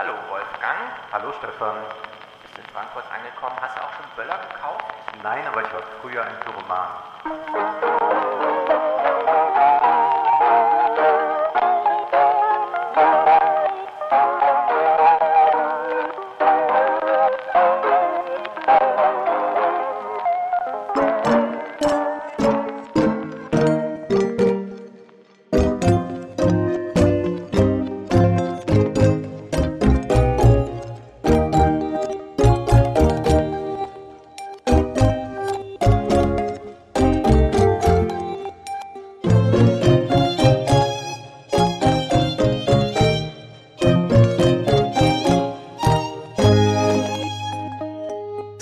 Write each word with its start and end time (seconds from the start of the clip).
Hallo 0.00 0.14
Wolfgang, 0.30 0.78
Hallo 1.12 1.30
Stefan. 1.40 1.76
bist 2.40 2.56
du 2.56 2.62
in 2.62 2.68
Frankfurt 2.68 3.04
angekommen? 3.12 3.54
Hast 3.60 3.76
du 3.76 3.82
auch 3.82 3.92
schon 3.92 4.06
Böller 4.16 4.38
gekauft? 4.48 4.82
Nein, 5.22 5.46
aber 5.46 5.60
ich 5.60 5.70
war 5.74 5.82
früher 6.00 6.24
ein 6.24 6.40
Pyroman. 6.40 7.99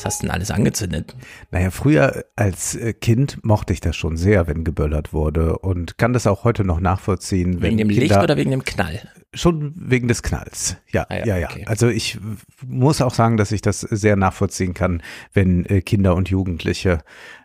Hast 0.08 0.22
denn 0.22 0.30
alles 0.30 0.50
angezündet? 0.50 1.14
Naja, 1.50 1.70
früher 1.70 2.24
als 2.34 2.74
äh, 2.74 2.92
Kind 2.92 3.38
mochte 3.44 3.72
ich 3.72 3.80
das 3.80 3.94
schon 3.94 4.16
sehr, 4.16 4.46
wenn 4.46 4.64
geböllert 4.64 5.12
wurde 5.12 5.58
und 5.58 5.98
kann 5.98 6.12
das 6.12 6.26
auch 6.26 6.44
heute 6.44 6.64
noch 6.64 6.80
nachvollziehen. 6.80 7.60
wenn 7.60 7.70
Wegen 7.70 7.78
dem 7.78 7.88
Kinder, 7.88 8.02
Licht 8.02 8.16
oder 8.16 8.37
wegen 8.37 8.50
dem 8.50 8.65
Knall? 8.65 9.00
Schon 9.38 9.72
wegen 9.76 10.08
des 10.08 10.22
Knalls. 10.22 10.76
Ja, 10.90 11.06
Ah 11.08 11.18
ja, 11.18 11.26
ja, 11.26 11.36
ja. 11.38 11.48
okay. 11.50 11.64
Also 11.66 11.88
ich 11.88 12.18
muss 12.66 13.00
auch 13.00 13.14
sagen, 13.14 13.36
dass 13.36 13.52
ich 13.52 13.62
das 13.62 13.80
sehr 13.80 14.16
nachvollziehen 14.16 14.74
kann, 14.74 15.02
wenn 15.32 15.64
äh, 15.66 15.80
Kinder 15.80 16.14
und 16.16 16.28
Jugendliche 16.28 16.98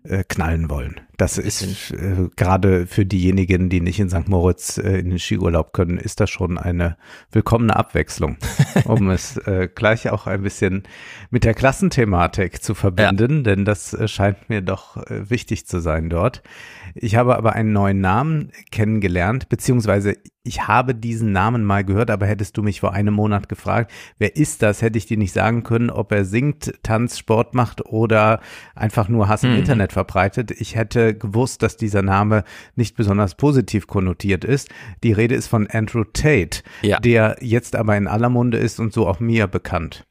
äh, 0.04 0.24
knallen 0.28 0.70
wollen. 0.70 1.00
Das 1.18 1.38
ist 1.38 1.92
äh, 1.92 2.30
gerade 2.36 2.88
für 2.88 3.06
diejenigen, 3.06 3.70
die 3.70 3.80
nicht 3.80 4.00
in 4.00 4.10
St. 4.10 4.28
Moritz 4.28 4.78
äh, 4.78 5.00
in 5.00 5.12
den 5.12 5.20
Skiurlaub 5.20 5.72
können, 5.72 5.98
ist 5.98 6.20
das 6.20 6.30
schon 6.30 6.58
eine 6.58 6.98
willkommene 7.32 7.76
Abwechslung, 7.76 8.38
um 8.86 9.10
es 9.10 9.38
äh, 9.38 9.70
gleich 9.74 10.10
auch 10.10 10.28
ein 10.28 10.42
bisschen 10.42 10.84
mit 11.30 11.44
der 11.44 11.54
Klassenthematik 11.54 12.62
zu 12.62 12.74
verbinden, 12.74 13.44
denn 13.44 13.64
das 13.66 13.94
äh, 13.94 14.08
scheint 14.08 14.50
mir 14.50 14.62
doch 14.62 14.98
wichtig 15.08 15.68
zu 15.68 15.80
sein 15.80 16.10
dort. 16.10 16.42
Ich 16.96 17.16
habe 17.16 17.36
aber 17.36 17.54
einen 17.54 17.74
neuen 17.74 18.02
Namen 18.02 18.52
kennengelernt, 18.72 19.50
beziehungsweise 19.50 20.16
ich 20.44 20.68
habe 20.68 20.94
diesen 20.94 21.32
Namen 21.32 21.64
mal 21.64 21.84
gehört, 21.84 22.12
aber 22.12 22.26
hättest 22.26 22.58
du 22.58 22.64
mich 22.64 22.82
vor 22.82 22.94
einem 22.94 23.14
Monat 23.14 23.48
gefragt, 23.50 23.92
wer 24.20 24.36
ist 24.36 24.62
das, 24.62 24.82
hätte 24.82 24.98
ich 24.98 25.06
dir 25.06 25.18
nicht 25.18 25.32
sagen 25.34 25.64
können, 25.64 25.90
ob 25.90 26.12
er 26.12 26.26
singt, 26.26 26.74
tanzt, 26.84 27.18
Sport 27.18 27.56
macht 27.56 27.86
oder 27.86 28.42
einfach 28.76 29.08
nur 29.10 29.28
Hass 29.30 29.44
im 29.44 29.52
Mhm. 29.52 29.58
Internet 29.60 29.94
verbreitet. 29.94 30.52
Ich 30.52 30.76
hätte 30.76 31.16
gewusst, 31.18 31.64
dass 31.64 31.78
dieser 31.78 32.02
Name 32.02 32.44
nicht 32.76 32.96
besonders 32.96 33.36
positiv 33.36 33.88
konnotiert 33.88 34.44
ist. 34.44 34.70
Die 35.04 35.14
Rede 35.14 35.36
ist 35.36 35.48
von 35.48 35.68
Andrew 35.68 36.04
Tate, 36.04 36.62
Ja. 36.82 37.00
der 37.00 37.38
jetzt 37.40 37.76
aber 37.76 37.96
in 37.96 38.08
aller 38.08 38.30
Munde 38.30 38.58
ist 38.58 38.80
und 38.80 38.92
so 38.94 39.08
auch 39.08 39.20
mir 39.20 39.48
bekannt. 39.48 40.04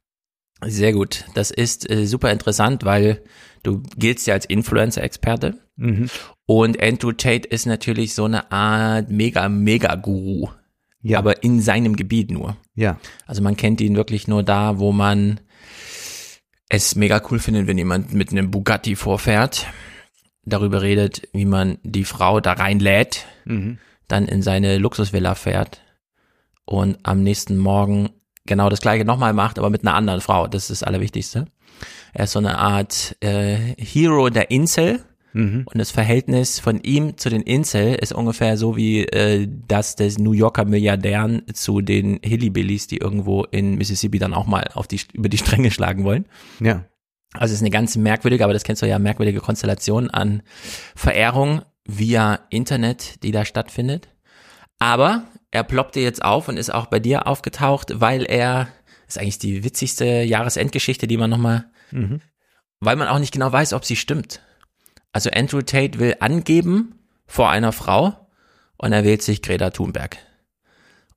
Sehr 0.64 0.92
gut. 0.92 1.24
Das 1.34 1.50
ist 1.50 1.90
äh, 1.90 2.06
super 2.06 2.30
interessant, 2.30 2.84
weil 2.84 3.20
du 3.64 3.82
giltst 3.96 4.26
ja 4.28 4.34
als 4.34 4.46
Influencer-Experte. 4.46 5.58
Mhm. 5.76 6.08
Und 6.46 6.82
Andrew 6.82 7.12
Tate 7.12 7.48
ist 7.48 7.66
natürlich 7.66 8.14
so 8.14 8.24
eine 8.24 8.50
Art 8.50 9.10
mega, 9.10 9.48
mega 9.48 9.94
Guru. 9.94 10.48
Ja, 11.02 11.18
Aber 11.18 11.42
in 11.42 11.60
seinem 11.60 11.96
Gebiet 11.96 12.30
nur. 12.30 12.56
ja, 12.74 12.98
Also 13.26 13.42
man 13.42 13.56
kennt 13.56 13.80
ihn 13.80 13.96
wirklich 13.96 14.28
nur 14.28 14.42
da, 14.42 14.78
wo 14.78 14.92
man 14.92 15.40
es 16.68 16.94
mega 16.94 17.20
cool 17.30 17.38
findet, 17.38 17.66
wenn 17.66 17.76
jemand 17.76 18.12
mit 18.12 18.30
einem 18.30 18.50
Bugatti 18.50 18.94
vorfährt, 18.94 19.66
darüber 20.44 20.80
redet, 20.80 21.28
wie 21.32 21.44
man 21.44 21.78
die 21.82 22.04
Frau 22.04 22.40
da 22.40 22.52
reinlädt, 22.52 23.26
mhm. 23.44 23.78
dann 24.08 24.26
in 24.26 24.42
seine 24.42 24.78
Luxusvilla 24.78 25.34
fährt 25.34 25.82
und 26.64 26.98
am 27.02 27.22
nächsten 27.22 27.58
Morgen 27.58 28.10
genau 28.46 28.68
das 28.68 28.80
gleiche 28.80 29.04
nochmal 29.04 29.32
macht, 29.32 29.58
aber 29.58 29.70
mit 29.70 29.82
einer 29.82 29.94
anderen 29.94 30.20
Frau. 30.20 30.46
Das 30.46 30.64
ist 30.64 30.70
das 30.70 30.82
Allerwichtigste. 30.82 31.46
Er 32.12 32.24
ist 32.24 32.32
so 32.32 32.38
eine 32.38 32.58
Art 32.58 33.16
äh, 33.20 33.74
Hero 33.76 34.30
der 34.30 34.50
Insel. 34.50 35.00
Mhm. 35.32 35.62
Und 35.64 35.78
das 35.78 35.90
Verhältnis 35.90 36.60
von 36.60 36.80
ihm 36.82 37.16
zu 37.16 37.30
den 37.30 37.42
Insel 37.42 37.94
ist 37.94 38.12
ungefähr 38.12 38.56
so 38.56 38.76
wie 38.76 39.04
äh, 39.04 39.48
das 39.66 39.96
des 39.96 40.18
New 40.18 40.32
Yorker 40.32 40.64
Milliardären 40.64 41.42
zu 41.52 41.80
den 41.80 42.20
Hillbillies, 42.22 42.86
die 42.86 42.98
irgendwo 42.98 43.44
in 43.44 43.76
Mississippi 43.76 44.18
dann 44.18 44.34
auch 44.34 44.46
mal 44.46 44.68
auf 44.74 44.86
die, 44.86 45.00
über 45.12 45.28
die 45.28 45.38
Stränge 45.38 45.70
schlagen 45.70 46.04
wollen. 46.04 46.26
ja, 46.60 46.84
Also 47.32 47.52
es 47.52 47.58
ist 47.58 47.62
eine 47.62 47.70
ganz 47.70 47.96
merkwürdige, 47.96 48.44
aber 48.44 48.52
das 48.52 48.64
kennst 48.64 48.82
du 48.82 48.86
ja, 48.86 48.98
merkwürdige 48.98 49.40
Konstellation 49.40 50.10
an 50.10 50.42
Verehrung 50.94 51.62
via 51.86 52.40
Internet, 52.50 53.22
die 53.22 53.32
da 53.32 53.44
stattfindet. 53.44 54.08
Aber 54.78 55.24
er 55.50 55.64
ploppte 55.64 56.00
jetzt 56.00 56.24
auf 56.24 56.48
und 56.48 56.56
ist 56.56 56.72
auch 56.72 56.86
bei 56.86 56.98
dir 56.98 57.26
aufgetaucht, 57.26 58.00
weil 58.00 58.24
er, 58.24 58.68
ist 59.06 59.18
eigentlich 59.18 59.38
die 59.38 59.64
witzigste 59.64 60.04
Jahresendgeschichte, 60.22 61.06
die 61.06 61.16
man 61.16 61.30
nochmal, 61.30 61.66
mhm. 61.90 62.20
weil 62.80 62.96
man 62.96 63.08
auch 63.08 63.18
nicht 63.18 63.32
genau 63.32 63.52
weiß, 63.52 63.72
ob 63.72 63.84
sie 63.84 63.96
stimmt. 63.96 64.40
Also 65.12 65.30
Andrew 65.30 65.60
Tate 65.60 65.98
will 65.98 66.16
angeben 66.20 66.94
vor 67.26 67.50
einer 67.50 67.72
Frau 67.72 68.28
und 68.76 68.92
er 68.92 69.04
wählt 69.04 69.22
sich 69.22 69.42
Greta 69.42 69.70
Thunberg. 69.70 70.16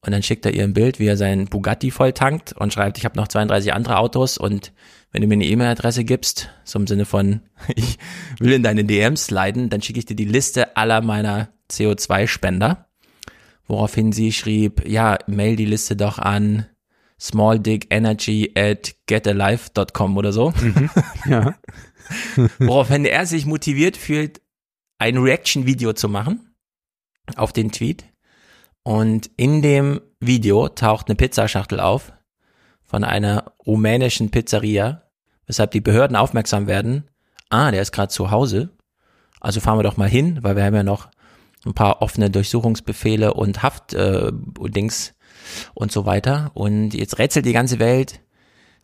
Und 0.01 0.11
dann 0.11 0.21
schickt 0.21 0.45
er 0.45 0.53
ihr 0.53 0.63
ein 0.63 0.73
Bild, 0.73 0.99
wie 0.99 1.07
er 1.07 1.17
seinen 1.17 1.47
Bugatti 1.47 1.89
voll 1.89 2.13
tankt 2.13 2.53
und 2.53 2.71
schreibt, 2.71 2.97
ich 2.97 3.05
habe 3.05 3.17
noch 3.17 3.27
32 3.27 3.73
andere 3.73 3.97
Autos 3.97 4.37
und 4.37 4.71
wenn 5.11 5.21
du 5.21 5.27
mir 5.27 5.33
eine 5.33 5.45
E-Mail-Adresse 5.45 6.03
gibst, 6.03 6.49
so 6.63 6.77
im 6.77 6.85
Sinne 6.85 7.05
von, 7.05 7.41
ich 7.75 7.97
will 8.39 8.53
in 8.53 8.63
deine 8.63 8.83
DMs 8.83 9.25
sliden, 9.25 9.69
dann 9.69 9.81
schicke 9.81 9.99
ich 9.99 10.05
dir 10.05 10.15
die 10.15 10.25
Liste 10.25 10.77
aller 10.77 11.01
meiner 11.01 11.49
CO2-Spender. 11.71 12.85
Woraufhin 13.67 14.11
sie 14.11 14.31
schrieb, 14.31 14.87
ja, 14.87 15.17
mail 15.25 15.55
die 15.55 15.65
Liste 15.65 15.95
doch 15.95 16.19
an 16.19 16.67
smalldickenergy 17.19 18.51
at 18.55 18.95
getalive.com 19.07 20.17
oder 20.17 20.33
so. 20.33 20.53
ja, 21.25 21.55
Woraufhin 22.59 23.05
er 23.05 23.25
sich 23.25 23.45
motiviert 23.45 23.97
fühlt, 23.97 24.41
ein 24.99 25.17
Reaction-Video 25.17 25.93
zu 25.93 26.09
machen 26.09 26.55
auf 27.35 27.53
den 27.53 27.71
Tweet. 27.71 28.05
Und 28.83 29.31
in 29.37 29.61
dem 29.61 30.01
Video 30.19 30.69
taucht 30.69 31.07
eine 31.07 31.15
Pizzaschachtel 31.15 31.79
auf 31.79 32.13
von 32.83 33.03
einer 33.03 33.53
rumänischen 33.65 34.29
Pizzeria, 34.29 35.03
weshalb 35.47 35.71
die 35.71 35.81
Behörden 35.81 36.15
aufmerksam 36.15 36.67
werden. 36.67 37.09
Ah, 37.49 37.71
der 37.71 37.81
ist 37.81 37.91
gerade 37.91 38.09
zu 38.09 38.29
Hause. 38.29 38.69
Also 39.39 39.59
fahren 39.59 39.79
wir 39.79 39.83
doch 39.83 39.97
mal 39.97 40.09
hin, 40.09 40.39
weil 40.43 40.55
wir 40.55 40.63
haben 40.63 40.75
ja 40.75 40.83
noch 40.83 41.09
ein 41.65 41.73
paar 41.73 42.01
offene 42.03 42.29
Durchsuchungsbefehle 42.29 43.33
und 43.33 43.63
Haft 43.63 43.93
äh, 43.93 44.31
Dings 44.31 45.14
und 45.73 45.91
so 45.91 46.05
weiter. 46.05 46.51
Und 46.53 46.93
jetzt 46.93 47.19
rätselt 47.19 47.45
die 47.45 47.53
ganze 47.53 47.79
Welt, 47.79 48.21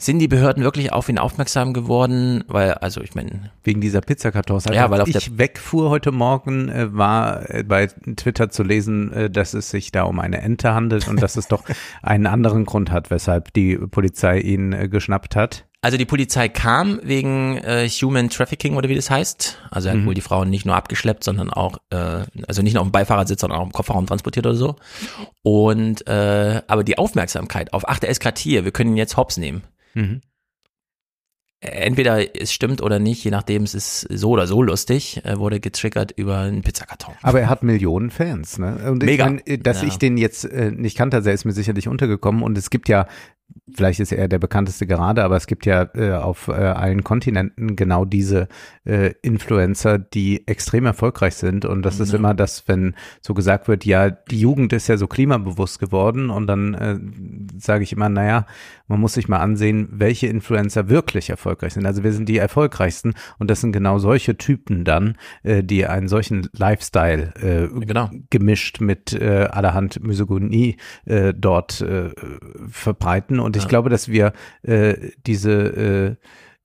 sind 0.01 0.17
die 0.17 0.27
Behörden 0.27 0.63
wirklich 0.63 0.91
auf 0.91 1.09
ihn 1.09 1.19
aufmerksam 1.19 1.73
geworden? 1.73 2.43
Weil, 2.47 2.73
also 2.73 3.01
ich 3.01 3.13
meine, 3.13 3.51
wegen 3.63 3.81
dieser 3.81 4.01
Pizzakartons. 4.01 4.65
Also 4.65 4.75
Ja, 4.75 4.89
weil 4.89 5.01
auf 5.01 5.07
ich 5.07 5.37
wegfuhr 5.37 5.91
heute 5.91 6.11
Morgen, 6.11 6.69
äh, 6.69 6.91
war 6.91 7.47
äh, 7.49 7.63
bei 7.63 7.87
Twitter 8.15 8.49
zu 8.49 8.63
lesen, 8.63 9.13
äh, 9.13 9.29
dass 9.29 9.53
es 9.53 9.69
sich 9.69 9.91
da 9.91 10.03
um 10.03 10.19
eine 10.19 10.41
Ente 10.41 10.73
handelt 10.73 11.07
und 11.07 11.21
dass 11.21 11.35
es 11.35 11.47
doch 11.47 11.63
einen 12.01 12.25
anderen 12.25 12.65
Grund 12.65 12.91
hat, 12.91 13.11
weshalb 13.11 13.53
die 13.53 13.77
Polizei 13.77 14.39
ihn 14.39 14.73
äh, 14.73 14.89
geschnappt 14.89 15.35
hat. 15.35 15.65
Also 15.83 15.97
die 15.97 16.05
Polizei 16.05 16.47
kam 16.47 16.99
wegen 17.01 17.57
äh, 17.57 17.89
Human 17.89 18.29
Trafficking 18.29 18.75
oder 18.75 18.87
wie 18.87 18.93
das 18.95 19.09
heißt. 19.09 19.57
Also 19.71 19.89
er 19.89 19.95
hat 19.97 20.05
wohl 20.05 20.13
die 20.13 20.21
Frauen 20.21 20.51
nicht 20.51 20.63
nur 20.63 20.75
abgeschleppt, 20.75 21.23
sondern 21.23 21.49
auch, 21.49 21.79
äh, 21.89 22.23
also 22.47 22.61
nicht 22.61 22.75
nur 22.75 22.81
auf 22.81 22.87
dem 22.87 22.91
Beifahrersitz, 22.91 23.41
sondern 23.41 23.59
auch 23.59 23.65
im 23.65 23.71
Kofferraum 23.71 24.05
transportiert 24.05 24.45
oder 24.45 24.55
so. 24.55 24.75
Und 25.41 26.05
äh, 26.07 26.61
aber 26.67 26.83
die 26.83 26.99
Aufmerksamkeit 26.99 27.73
auf, 27.73 27.89
ach, 27.89 27.97
der 27.97 28.09
ist 28.09 28.21
gerade 28.21 28.39
hier, 28.39 28.63
wir 28.63 28.71
können 28.71 28.91
ihn 28.91 28.97
jetzt 28.97 29.17
hops 29.17 29.37
nehmen. 29.37 29.63
Mhm. 29.95 30.21
Entweder 31.63 32.35
es 32.39 32.51
stimmt 32.51 32.81
oder 32.81 32.97
nicht, 32.97 33.23
je 33.23 33.29
nachdem, 33.29 33.61
es 33.61 33.75
ist 33.75 34.01
so 34.09 34.31
oder 34.31 34.47
so 34.47 34.63
lustig, 34.63 35.23
äh, 35.25 35.37
wurde 35.37 35.59
getriggert 35.59 36.11
über 36.15 36.39
einen 36.39 36.63
Pizzakarton. 36.63 37.13
Aber 37.21 37.39
er 37.39 37.49
hat 37.49 37.61
Millionen 37.61 38.09
Fans, 38.09 38.57
ne? 38.57 38.89
Und 38.89 39.03
Mega. 39.03 39.25
ich 39.25 39.31
mein, 39.31 39.45
äh, 39.45 39.57
dass 39.59 39.81
Ja. 39.83 39.87
ich 39.87 39.97
den 39.97 40.17
jetzt 40.17 40.43
äh, 40.45 40.71
nicht 40.71 40.97
kannte, 40.97 41.17
also 41.17 41.29
er 41.29 41.35
ist 41.35 41.45
mir 41.45 41.51
sicherlich 41.51 41.87
untergekommen 41.87 42.41
und 42.41 42.57
es 42.57 42.71
gibt 42.71 42.89
ja, 42.89 43.05
vielleicht 43.73 43.99
ist 43.99 44.11
er 44.11 44.27
der 44.27 44.39
bekannteste 44.39 44.85
gerade, 44.85 45.23
aber 45.23 45.35
es 45.35 45.47
gibt 45.47 45.65
ja 45.65 45.89
äh, 45.95 46.11
auf 46.11 46.47
äh, 46.47 46.51
allen 46.51 47.03
Kontinenten 47.03 47.75
genau 47.75 48.05
diese 48.05 48.47
äh, 48.85 49.13
Influencer, 49.21 49.97
die 49.97 50.47
extrem 50.47 50.85
erfolgreich 50.85 51.35
sind. 51.35 51.65
Und 51.65 51.83
das 51.83 51.99
ist 51.99 52.13
immer 52.13 52.33
das, 52.33 52.67
wenn 52.67 52.95
so 53.21 53.33
gesagt 53.33 53.67
wird, 53.67 53.85
ja, 53.85 54.09
die 54.09 54.39
Jugend 54.39 54.73
ist 54.73 54.87
ja 54.87 54.97
so 54.97 55.07
klimabewusst 55.07 55.79
geworden. 55.79 56.29
Und 56.29 56.47
dann 56.47 56.73
äh, 56.73 56.99
sage 57.59 57.83
ich 57.83 57.93
immer, 57.93 58.09
naja, 58.09 58.45
man 58.91 58.99
muss 58.99 59.13
sich 59.13 59.27
mal 59.27 59.39
ansehen, 59.39 59.87
welche 59.91 60.27
Influencer 60.27 60.89
wirklich 60.89 61.29
erfolgreich 61.29 61.73
sind. 61.73 61.85
Also 61.85 62.03
wir 62.03 62.13
sind 62.13 62.27
die 62.29 62.37
erfolgreichsten 62.37 63.13
und 63.39 63.49
das 63.49 63.61
sind 63.61 63.71
genau 63.71 63.97
solche 63.97 64.37
Typen 64.37 64.83
dann, 64.83 65.17
äh, 65.43 65.63
die 65.63 65.85
einen 65.87 66.07
solchen 66.07 66.49
Lifestyle 66.53 67.33
äh, 67.41 67.79
Genau. 67.85 68.09
gemischt 68.29 68.81
mit 68.81 69.13
äh, 69.13 69.47
allerhand 69.49 70.03
Misogynie 70.03 70.77
äh, 71.05 71.33
dort 71.33 71.81
äh, 71.81 72.09
verbreiten 72.67 73.39
Und 73.39 73.55
ich 73.55 73.67
glaube, 73.67 73.89
dass 73.89 74.09
wir 74.09 74.33
äh, 74.63 74.95
diese 75.25 75.51
äh, 75.51 76.15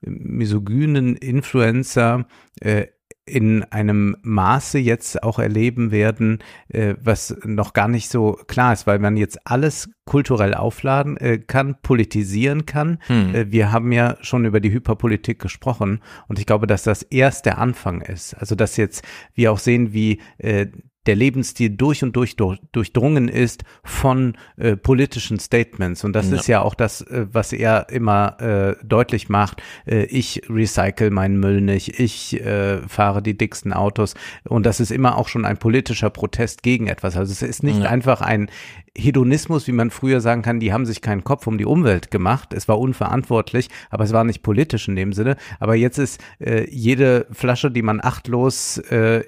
misogynen 0.00 1.17
Influencer 1.17 2.26
äh, 2.61 2.87
in 3.26 3.64
einem 3.64 4.17
Maße 4.23 4.78
jetzt 4.78 5.23
auch 5.23 5.40
erleben 5.40 5.90
werden, 5.90 6.38
äh, 6.69 6.94
was 7.02 7.37
noch 7.44 7.73
gar 7.73 7.88
nicht 7.88 8.08
so 8.08 8.38
klar 8.46 8.73
ist, 8.73 8.87
weil 8.87 9.00
man 9.00 9.17
jetzt 9.17 9.44
alles 9.44 9.90
kulturell 10.05 10.55
aufladen 10.55 11.17
äh, 11.17 11.38
kann, 11.38 11.76
politisieren 11.82 12.67
kann. 12.67 12.99
Hm. 13.08 13.34
Äh, 13.34 13.50
wir 13.50 13.73
haben 13.73 13.90
ja 13.90 14.17
schon 14.20 14.44
über 14.44 14.61
die 14.61 14.73
Hyperpolitik 14.73 15.40
gesprochen 15.40 16.00
und 16.28 16.38
ich 16.38 16.46
glaube, 16.46 16.69
dass 16.69 16.84
das 16.84 17.02
erst 17.02 17.46
der 17.46 17.58
Anfang 17.58 18.00
ist. 18.00 18.34
Also 18.34 18.55
dass 18.55 18.76
jetzt 18.76 19.05
wir 19.34 19.50
auch 19.50 19.58
sehen, 19.58 19.93
wie 19.93 20.20
äh, 20.38 20.67
der 21.06 21.17
Lebensstil 21.17 21.70
durch 21.70 22.03
und 22.03 22.14
durch, 22.17 22.37
durch 22.37 22.58
durchdrungen 22.73 23.29
ist 23.29 23.64
von 23.85 24.37
äh, 24.56 24.76
politischen 24.76 25.38
Statements. 25.38 26.05
Und 26.05 26.12
das 26.14 26.31
ja. 26.31 26.37
ist 26.37 26.47
ja 26.47 26.62
auch 26.62 26.75
das, 26.75 27.03
äh, 27.03 27.26
was 27.32 27.53
er 27.53 27.88
immer 27.91 28.41
äh, 28.41 28.85
deutlich 28.85 29.29
macht. 29.29 29.62
Äh, 29.87 30.05
ich 30.05 30.43
recycle 30.49 31.11
meinen 31.11 31.38
Müll 31.38 31.61
nicht, 31.61 31.99
ich 31.99 32.41
äh, 32.41 32.79
fahre 32.88 33.23
die 33.23 33.37
dicksten 33.37 33.73
Autos. 33.73 34.14
Und 34.44 34.67
das 34.67 34.81
ist 34.81 34.91
immer 34.91 35.17
auch 35.17 35.29
schon 35.29 35.44
ein 35.44 35.56
politischer 35.56 36.11
Protest 36.11 36.62
gegen 36.62 36.87
etwas. 36.87 37.17
Also 37.17 37.32
es 37.32 37.43
ist 37.43 37.62
nicht 37.62 37.81
ja. 37.81 37.91
einfach 37.91 38.20
ein 38.20 38.50
Hedonismus, 38.96 39.66
wie 39.66 39.72
man 39.72 39.90
früher 39.90 40.20
sagen 40.20 40.43
kann, 40.43 40.60
die 40.60 40.72
haben 40.72 40.87
sich 40.87 41.00
keinen 41.00 41.25
Kopf 41.25 41.46
um 41.46 41.58
die 41.58 41.66
Umwelt 41.66 42.10
gemacht. 42.10 42.52
Es 42.52 42.69
war 42.69 42.78
unverantwortlich, 42.78 43.69
aber 43.90 44.04
es 44.04 44.12
war 44.12 44.25
nicht 44.25 44.43
politisch 44.43 44.88
in 44.88 44.96
dem 44.96 45.12
Sinne. 45.12 45.37
Aber 45.60 45.75
jetzt 45.75 45.98
ist 45.98 46.20
äh, 46.38 46.69
jede 46.70 47.26
Flasche, 47.31 47.70
die 47.70 47.82
man 47.82 48.00
achtlos 48.02 48.78
äh, 48.78 49.25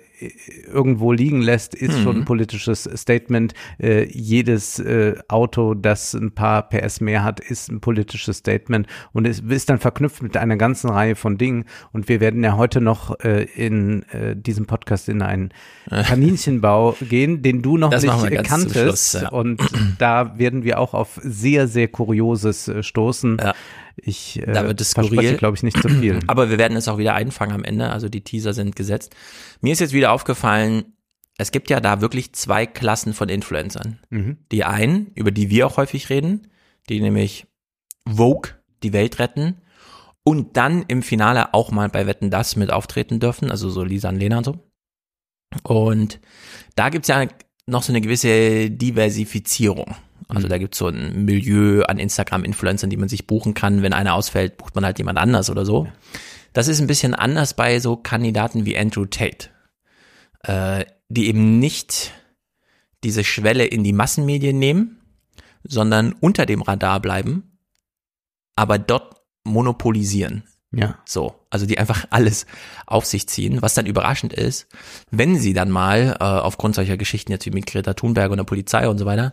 irgendwo 0.72 1.12
liegen 1.12 1.40
lässt, 1.40 1.74
ist 1.74 1.98
mhm. 1.98 2.02
schon 2.02 2.16
ein 2.18 2.24
politisches 2.24 2.88
Statement. 2.94 3.54
Äh, 3.78 4.04
jedes 4.04 4.78
äh, 4.78 5.14
Auto, 5.28 5.74
das 5.74 6.14
ein 6.14 6.32
paar 6.32 6.68
PS 6.68 7.00
mehr 7.00 7.24
hat, 7.24 7.40
ist 7.40 7.70
ein 7.70 7.80
politisches 7.80 8.38
Statement 8.38 8.86
und 9.12 9.26
es 9.26 9.40
ist 9.40 9.70
dann 9.70 9.78
verknüpft 9.78 10.22
mit 10.22 10.36
einer 10.36 10.56
ganzen 10.56 10.90
Reihe 10.90 11.14
von 11.14 11.38
Dingen. 11.38 11.64
Und 11.92 12.08
wir 12.08 12.20
werden 12.20 12.42
ja 12.42 12.56
heute 12.56 12.80
noch 12.80 13.18
äh, 13.20 13.44
in 13.44 14.02
äh, 14.10 14.34
diesem 14.36 14.66
Podcast 14.66 15.08
in 15.08 15.22
einen 15.22 15.52
Kaninchenbau 15.88 16.96
gehen, 17.00 17.42
den 17.42 17.62
du 17.62 17.76
noch 17.76 17.90
das 17.90 18.02
nicht 18.02 18.44
kanntest. 18.44 18.74
Schluss, 18.74 19.12
ja. 19.22 19.28
Und 19.30 19.57
da 19.99 20.38
werden 20.38 20.64
wir 20.64 20.78
auch 20.78 20.94
auf 20.94 21.19
sehr, 21.22 21.69
sehr 21.69 21.88
Kurioses 21.88 22.69
äh, 22.69 22.82
stoßen. 22.82 23.38
Ja. 23.40 23.55
Ich 23.96 24.40
äh, 24.43 24.52
da 24.52 24.66
wird 24.66 24.81
es 24.81 24.94
verspreche, 24.94 25.37
glaube 25.37 25.56
ich, 25.56 25.62
nicht 25.62 25.81
zu 25.81 25.88
viel. 25.88 26.20
Aber 26.26 26.50
wir 26.50 26.58
werden 26.58 26.76
es 26.76 26.88
auch 26.88 26.99
wieder 26.99 27.14
einfangen 27.14 27.55
am 27.55 27.64
Ende. 27.64 27.90
Also 27.90 28.08
die 28.08 28.22
Teaser 28.22 28.55
sind 28.55 28.76
gesetzt. 28.76 29.14
Mir 29.60 29.72
ist 29.72 29.81
jetzt 29.81 29.93
wieder 29.93 30.12
aufgefallen, 30.12 30.94
es 31.37 31.52
gibt 31.52 31.70
ja 31.70 31.81
da 31.81 32.00
wirklich 32.00 32.32
zwei 32.32 32.66
Klassen 32.66 33.14
von 33.14 33.28
Influencern. 33.28 34.00
Mhm. 34.10 34.38
Die 34.50 34.64
einen, 34.64 35.12
über 35.14 35.31
die 35.31 35.50
wir 35.50 35.66
auch 35.66 35.76
häufig 35.76 36.11
reden, 36.11 36.49
die 36.88 37.00
nämlich 37.00 37.46
Vogue 38.06 38.52
die 38.82 38.93
Welt 38.93 39.19
retten 39.19 39.61
und 40.25 40.56
dann 40.56 40.84
im 40.88 41.02
Finale 41.02 41.54
auch 41.54 41.70
mal 41.70 41.88
bei 41.88 42.06
Wetten 42.06 42.31
das 42.31 42.56
mit 42.56 42.72
auftreten 42.72 43.20
dürfen, 43.20 43.50
also 43.50 43.70
so 43.70 43.82
Lisa 43.84 44.08
und 44.08 44.16
Lena 44.16 44.38
und 44.38 44.44
so. 44.44 44.58
Und 45.62 46.20
da 46.75 46.90
gibt's 46.90 47.08
ja 47.08 47.26
noch 47.68 47.82
so 47.82 47.92
eine 47.92 48.00
gewisse 48.00 48.70
Diversifizierung. 48.70 49.94
Also 50.28 50.46
mhm. 50.46 50.50
da 50.50 50.58
gibt's 50.58 50.78
so 50.78 50.88
ein 50.88 51.24
Milieu 51.24 51.82
an 51.84 51.98
Instagram-Influencern, 51.98 52.90
die 52.90 52.96
man 52.96 53.08
sich 53.08 53.26
buchen 53.26 53.54
kann. 53.54 53.82
Wenn 53.82 53.92
einer 53.92 54.14
ausfällt, 54.14 54.56
bucht 54.56 54.74
man 54.74 54.84
halt 54.84 54.98
jemand 54.98 55.18
anders 55.18 55.50
oder 55.50 55.64
so. 55.64 55.86
Das 56.52 56.68
ist 56.68 56.80
ein 56.80 56.86
bisschen 56.86 57.14
anders 57.14 57.54
bei 57.54 57.78
so 57.78 57.96
Kandidaten 57.96 58.64
wie 58.64 58.76
Andrew 58.76 59.04
Tate, 59.04 59.50
äh, 60.42 60.84
die 61.08 61.28
eben 61.28 61.58
nicht 61.58 62.12
diese 63.04 63.22
Schwelle 63.22 63.64
in 63.64 63.84
die 63.84 63.92
Massenmedien 63.92 64.58
nehmen, 64.58 65.00
sondern 65.62 66.14
unter 66.20 66.46
dem 66.46 66.62
Radar 66.62 67.00
bleiben, 67.00 67.58
aber 68.56 68.78
dort 68.78 69.16
monopolisieren. 69.44 70.44
Ja. 70.70 70.98
So, 71.06 71.34
also 71.48 71.64
die 71.64 71.78
einfach 71.78 72.04
alles 72.10 72.46
auf 72.86 73.06
sich 73.06 73.26
ziehen, 73.28 73.62
was 73.62 73.74
dann 73.74 73.86
überraschend 73.86 74.32
ist, 74.32 74.66
wenn 75.10 75.38
sie 75.38 75.54
dann 75.54 75.70
mal 75.70 76.16
äh, 76.20 76.24
aufgrund 76.24 76.74
solcher 76.74 76.96
Geschichten 76.96 77.32
jetzt 77.32 77.46
wie 77.46 77.50
mit 77.50 77.66
Greta 77.66 77.94
Thunberg 77.94 78.30
und 78.30 78.36
der 78.36 78.44
Polizei 78.44 78.86
und 78.88 78.98
so 78.98 79.06
weiter, 79.06 79.32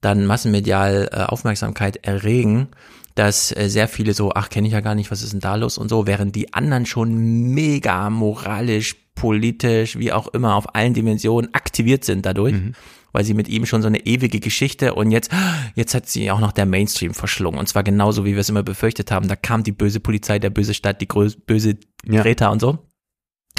dann 0.00 0.26
massenmedial 0.26 1.08
äh, 1.12 1.16
Aufmerksamkeit 1.22 2.04
erregen, 2.04 2.68
dass 3.14 3.54
äh, 3.56 3.68
sehr 3.68 3.86
viele 3.86 4.12
so, 4.14 4.32
ach, 4.34 4.48
kenne 4.48 4.66
ich 4.66 4.72
ja 4.72 4.80
gar 4.80 4.96
nicht, 4.96 5.12
was 5.12 5.22
ist 5.22 5.32
denn 5.32 5.40
da 5.40 5.54
los 5.54 5.78
und 5.78 5.88
so, 5.88 6.06
während 6.08 6.34
die 6.34 6.52
anderen 6.52 6.86
schon 6.86 7.14
mega 7.14 8.10
moralisch, 8.10 8.96
politisch, 9.14 9.98
wie 9.98 10.12
auch 10.12 10.28
immer, 10.28 10.56
auf 10.56 10.74
allen 10.74 10.94
Dimensionen 10.94 11.54
aktiviert 11.54 12.04
sind 12.04 12.26
dadurch. 12.26 12.54
Mhm 12.54 12.74
weil 13.12 13.24
sie 13.24 13.34
mit 13.34 13.48
ihm 13.48 13.66
schon 13.66 13.82
so 13.82 13.88
eine 13.88 14.04
ewige 14.06 14.40
Geschichte 14.40 14.94
und 14.94 15.10
jetzt, 15.10 15.30
jetzt 15.74 15.94
hat 15.94 16.08
sie 16.08 16.30
auch 16.30 16.40
noch 16.40 16.52
der 16.52 16.66
Mainstream 16.66 17.14
verschlungen. 17.14 17.60
Und 17.60 17.68
zwar 17.68 17.82
genauso, 17.82 18.24
wie 18.24 18.32
wir 18.32 18.40
es 18.40 18.48
immer 18.48 18.62
befürchtet 18.62 19.10
haben. 19.10 19.28
Da 19.28 19.36
kam 19.36 19.62
die 19.62 19.72
böse 19.72 20.00
Polizei, 20.00 20.38
der 20.38 20.50
böse 20.50 20.74
Stadt, 20.74 21.00
die 21.00 21.06
böse 21.06 21.78
Greta 22.04 22.46
ja. 22.46 22.50
und 22.50 22.60
so. 22.60 22.78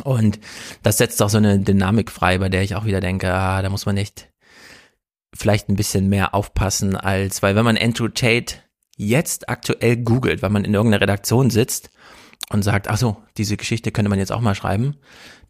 Und 0.03 0.39
das 0.81 0.97
setzt 0.97 1.21
auch 1.21 1.29
so 1.29 1.37
eine 1.37 1.59
Dynamik 1.59 2.11
frei, 2.11 2.39
bei 2.39 2.49
der 2.49 2.63
ich 2.63 2.75
auch 2.75 2.85
wieder 2.85 2.99
denke, 2.99 3.31
ah, 3.31 3.61
da 3.61 3.69
muss 3.69 3.85
man 3.85 3.97
echt 3.97 4.29
vielleicht 5.35 5.69
ein 5.69 5.75
bisschen 5.75 6.09
mehr 6.09 6.33
aufpassen 6.35 6.95
als, 6.95 7.41
weil 7.41 7.55
wenn 7.55 7.65
man 7.65 7.77
Andrew 7.77 8.07
Tate 8.07 8.55
jetzt 8.97 9.49
aktuell 9.49 9.97
googelt, 9.97 10.41
weil 10.41 10.49
man 10.49 10.65
in 10.65 10.73
irgendeiner 10.73 11.01
Redaktion 11.01 11.49
sitzt 11.49 11.89
und 12.49 12.63
sagt, 12.63 12.87
ach 12.87 12.97
so, 12.97 13.17
diese 13.37 13.57
Geschichte 13.57 13.91
könnte 13.91 14.09
man 14.09 14.19
jetzt 14.19 14.31
auch 14.31 14.41
mal 14.41 14.55
schreiben, 14.55 14.97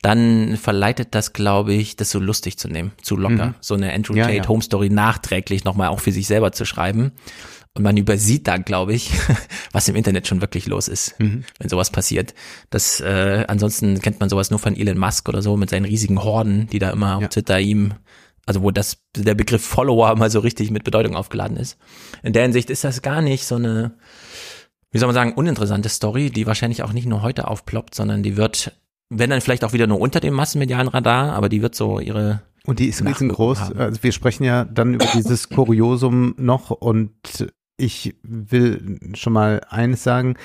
dann 0.03 0.57
verleitet 0.57 1.15
das, 1.15 1.31
glaube 1.31 1.73
ich, 1.73 1.95
das 1.95 2.11
so 2.11 2.19
lustig 2.19 2.57
zu 2.57 2.67
nehmen, 2.67 2.91
zu 3.01 3.15
locker, 3.15 3.47
mhm. 3.47 3.55
so 3.61 3.73
eine 3.73 3.93
Andrew 3.93 4.13
ja, 4.13 4.25
Tate 4.25 4.37
ja. 4.37 4.47
Home 4.49 4.61
Story 4.61 4.89
nachträglich 4.89 5.63
nochmal 5.63 5.87
auch 5.87 6.01
für 6.01 6.11
sich 6.11 6.27
selber 6.27 6.51
zu 6.51 6.65
schreiben. 6.65 7.13
Und 7.75 7.83
man 7.83 7.95
übersieht 7.95 8.47
da, 8.47 8.57
glaube 8.57 8.93
ich, 8.93 9.11
was 9.71 9.87
im 9.87 9.95
Internet 9.95 10.27
schon 10.27 10.41
wirklich 10.41 10.67
los 10.67 10.89
ist, 10.89 11.17
mhm. 11.21 11.45
wenn 11.57 11.69
sowas 11.69 11.89
passiert. 11.89 12.35
Das, 12.69 12.99
äh, 12.99 13.45
ansonsten 13.47 14.01
kennt 14.01 14.19
man 14.19 14.27
sowas 14.27 14.51
nur 14.51 14.59
von 14.59 14.75
Elon 14.75 14.97
Musk 14.97 15.29
oder 15.29 15.41
so 15.41 15.55
mit 15.55 15.69
seinen 15.69 15.85
riesigen 15.85 16.21
Horden, 16.21 16.67
die 16.67 16.79
da 16.79 16.89
immer 16.89 17.07
ja. 17.07 17.17
auf 17.17 17.29
Twitter 17.29 17.61
ihm, 17.61 17.93
also 18.45 18.61
wo 18.61 18.71
das, 18.71 18.97
der 19.15 19.35
Begriff 19.35 19.65
Follower 19.65 20.13
mal 20.17 20.29
so 20.29 20.41
richtig 20.41 20.69
mit 20.69 20.83
Bedeutung 20.83 21.15
aufgeladen 21.15 21.55
ist. 21.55 21.77
In 22.23 22.33
der 22.33 22.43
Hinsicht 22.43 22.69
ist 22.69 22.83
das 22.83 23.01
gar 23.01 23.21
nicht 23.21 23.45
so 23.45 23.55
eine, 23.55 23.93
wie 24.91 24.99
soll 24.99 25.07
man 25.07 25.15
sagen, 25.15 25.33
uninteressante 25.33 25.87
Story, 25.87 26.29
die 26.29 26.45
wahrscheinlich 26.45 26.83
auch 26.83 26.91
nicht 26.91 27.07
nur 27.07 27.21
heute 27.21 27.47
aufploppt, 27.47 27.95
sondern 27.95 28.21
die 28.21 28.35
wird 28.35 28.73
wenn 29.13 29.29
dann 29.29 29.41
vielleicht 29.41 29.63
auch 29.63 29.73
wieder 29.73 29.87
nur 29.87 29.99
unter 29.99 30.19
dem 30.19 30.33
massenmedialen 30.33 30.87
Radar, 30.87 31.33
aber 31.33 31.49
die 31.49 31.61
wird 31.61 31.75
so 31.75 31.99
ihre 31.99 32.41
und 32.65 32.79
die 32.79 32.87
ist 32.87 33.05
riesengroß. 33.05 33.59
Haben. 33.59 33.79
Also 33.79 34.03
wir 34.03 34.11
sprechen 34.11 34.43
ja 34.43 34.65
dann 34.65 34.93
über 34.93 35.05
dieses 35.13 35.49
Kuriosum 35.49 36.33
noch 36.37 36.71
und 36.71 37.51
ich 37.77 38.15
will 38.23 38.99
schon 39.15 39.33
mal 39.33 39.61
eines 39.69 40.03
sagen. 40.03 40.35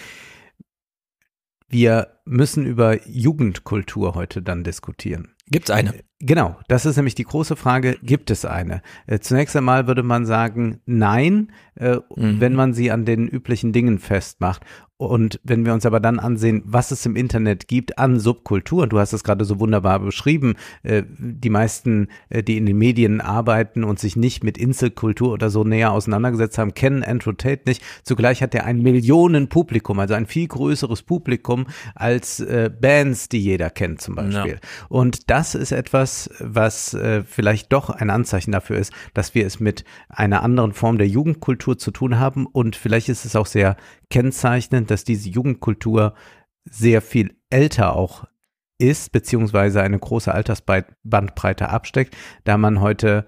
Wir 1.68 2.18
müssen 2.24 2.66
über 2.66 3.06
Jugendkultur 3.06 4.14
heute 4.14 4.42
dann 4.42 4.64
diskutieren. 4.64 5.34
Gibt's 5.50 5.70
eine? 5.70 5.94
Genau, 6.20 6.58
das 6.66 6.84
ist 6.84 6.96
nämlich 6.96 7.14
die 7.14 7.24
große 7.24 7.56
Frage, 7.56 7.96
gibt 8.02 8.30
es 8.30 8.44
eine? 8.44 8.82
Äh, 9.06 9.20
zunächst 9.20 9.54
einmal 9.54 9.86
würde 9.86 10.02
man 10.02 10.26
sagen, 10.26 10.80
nein, 10.84 11.52
äh, 11.76 11.98
mhm. 12.16 12.40
wenn 12.40 12.54
man 12.54 12.74
sie 12.74 12.90
an 12.90 13.04
den 13.04 13.28
üblichen 13.28 13.72
Dingen 13.72 13.98
festmacht. 13.98 14.64
Und 14.98 15.38
wenn 15.44 15.64
wir 15.64 15.74
uns 15.74 15.86
aber 15.86 16.00
dann 16.00 16.18
ansehen, 16.18 16.60
was 16.64 16.90
es 16.90 17.06
im 17.06 17.14
Internet 17.14 17.68
gibt 17.68 17.98
an 17.98 18.18
Subkulturen, 18.18 18.90
du 18.90 18.98
hast 18.98 19.12
es 19.12 19.22
gerade 19.22 19.44
so 19.44 19.60
wunderbar 19.60 20.00
beschrieben, 20.00 20.56
äh, 20.82 21.04
die 21.06 21.50
meisten, 21.50 22.08
äh, 22.30 22.42
die 22.42 22.56
in 22.56 22.66
den 22.66 22.76
Medien 22.76 23.20
arbeiten 23.20 23.84
und 23.84 24.00
sich 24.00 24.16
nicht 24.16 24.42
mit 24.42 24.58
Inselkultur 24.58 25.32
oder 25.32 25.50
so 25.50 25.62
näher 25.62 25.92
auseinandergesetzt 25.92 26.58
haben, 26.58 26.74
kennen 26.74 27.04
Andrew 27.04 27.30
Tate 27.30 27.62
nicht. 27.66 27.80
Zugleich 28.02 28.42
hat 28.42 28.56
er 28.56 28.64
ein 28.64 28.82
Millionenpublikum, 28.82 30.00
also 30.00 30.14
ein 30.14 30.26
viel 30.26 30.48
größeres 30.48 31.02
Publikum 31.02 31.66
als 31.94 32.40
äh, 32.40 32.68
Bands, 32.68 33.28
die 33.28 33.38
jeder 33.38 33.70
kennt 33.70 34.00
zum 34.00 34.16
Beispiel. 34.16 34.54
Ja. 34.54 34.68
Und 34.88 35.30
das 35.30 35.54
ist 35.54 35.70
etwas, 35.70 36.28
was 36.40 36.94
äh, 36.94 37.22
vielleicht 37.22 37.72
doch 37.72 37.90
ein 37.90 38.10
Anzeichen 38.10 38.50
dafür 38.50 38.78
ist, 38.78 38.92
dass 39.14 39.36
wir 39.36 39.46
es 39.46 39.60
mit 39.60 39.84
einer 40.08 40.42
anderen 40.42 40.72
Form 40.72 40.98
der 40.98 41.06
Jugendkultur 41.06 41.78
zu 41.78 41.92
tun 41.92 42.18
haben 42.18 42.46
und 42.46 42.74
vielleicht 42.74 43.08
ist 43.08 43.24
es 43.24 43.36
auch 43.36 43.46
sehr 43.46 43.76
kennzeichnend, 44.10 44.87
dass 44.90 45.04
diese 45.04 45.28
Jugendkultur 45.28 46.14
sehr 46.64 47.02
viel 47.02 47.36
älter 47.50 47.96
auch 47.96 48.26
ist, 48.78 49.12
beziehungsweise 49.12 49.82
eine 49.82 49.98
große 49.98 50.32
Altersbandbreite 50.32 51.68
absteckt, 51.68 52.16
da 52.44 52.56
man 52.56 52.80
heute 52.80 53.26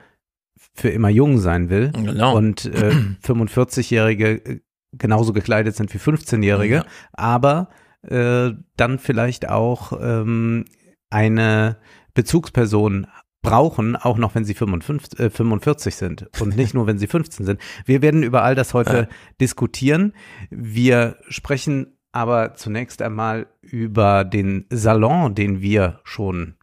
für 0.75 0.91
immer 0.91 1.09
jung 1.09 1.39
sein 1.39 1.69
will 1.71 1.91
genau. 1.93 2.37
und 2.37 2.67
äh, 2.67 2.91
45-Jährige 3.25 4.45
äh, 4.45 4.61
genauso 4.93 5.33
gekleidet 5.33 5.77
sind 5.77 5.93
wie 5.93 5.99
15-Jährige, 5.99 6.75
ja. 6.75 6.85
aber 7.13 7.69
äh, 8.03 8.53
dann 8.77 8.99
vielleicht 8.99 9.49
auch 9.49 9.93
ähm, 10.01 10.65
eine 11.11 11.79
Bezugsperson 12.15 13.07
brauchen, 13.43 13.97
auch 13.97 14.19
noch 14.19 14.35
wenn 14.35 14.45
sie 14.45 14.55
55, 14.55 15.19
äh, 15.19 15.31
45 15.31 15.95
sind 15.95 16.29
und 16.41 16.57
nicht 16.57 16.75
nur 16.75 16.87
wenn 16.87 16.99
sie 16.99 17.07
15 17.07 17.47
sind. 17.47 17.61
Wir 17.85 18.03
werden 18.03 18.23
über 18.23 18.43
all 18.43 18.55
das 18.55 18.75
heute 18.75 19.09
diskutieren. 19.41 20.13
Wir 20.51 21.17
sprechen 21.29 21.97
aber 22.13 22.55
zunächst 22.55 23.03
einmal 23.03 23.47
über 23.63 24.25
den 24.25 24.67
Salon, 24.71 25.35
den 25.35 25.61
wir 25.61 26.01
schon 26.05 26.55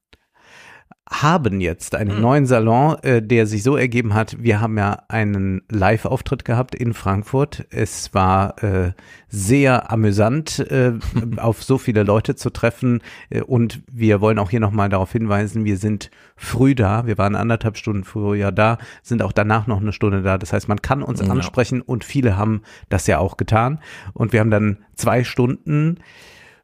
haben 1.09 1.61
jetzt 1.61 1.95
einen 1.95 2.15
Mhm. 2.17 2.21
neuen 2.21 2.45
Salon, 2.45 2.97
äh, 3.01 3.21
der 3.21 3.47
sich 3.47 3.63
so 3.63 3.77
ergeben 3.77 4.13
hat. 4.13 4.35
Wir 4.43 4.59
haben 4.59 4.77
ja 4.77 5.03
einen 5.07 5.61
Live-Auftritt 5.69 6.43
gehabt 6.43 6.75
in 6.75 6.93
Frankfurt. 6.93 7.65
Es 7.69 8.13
war 8.13 8.61
äh, 8.61 8.91
sehr 9.29 9.89
amüsant, 9.91 10.59
äh, 10.59 10.93
auf 11.37 11.63
so 11.63 11.77
viele 11.77 12.03
Leute 12.03 12.35
zu 12.35 12.49
treffen. 12.49 13.01
Äh, 13.29 13.41
und 13.41 13.81
wir 13.91 14.19
wollen 14.19 14.37
auch 14.37 14.49
hier 14.49 14.59
nochmal 14.59 14.89
darauf 14.89 15.11
hinweisen, 15.11 15.63
wir 15.65 15.77
sind 15.77 16.11
früh 16.35 16.75
da. 16.75 17.07
Wir 17.07 17.17
waren 17.17 17.35
anderthalb 17.35 17.77
Stunden 17.77 18.03
früher 18.03 18.51
da, 18.51 18.77
sind 19.01 19.21
auch 19.21 19.31
danach 19.31 19.65
noch 19.65 19.79
eine 19.79 19.93
Stunde 19.93 20.21
da. 20.21 20.37
Das 20.37 20.51
heißt, 20.51 20.67
man 20.67 20.81
kann 20.81 21.03
uns 21.03 21.21
ansprechen 21.21 21.81
und 21.81 22.03
viele 22.03 22.37
haben 22.37 22.61
das 22.89 23.07
ja 23.07 23.17
auch 23.19 23.37
getan. 23.37 23.79
Und 24.13 24.33
wir 24.33 24.41
haben 24.41 24.51
dann 24.51 24.77
zwei 24.95 25.23
Stunden 25.23 25.97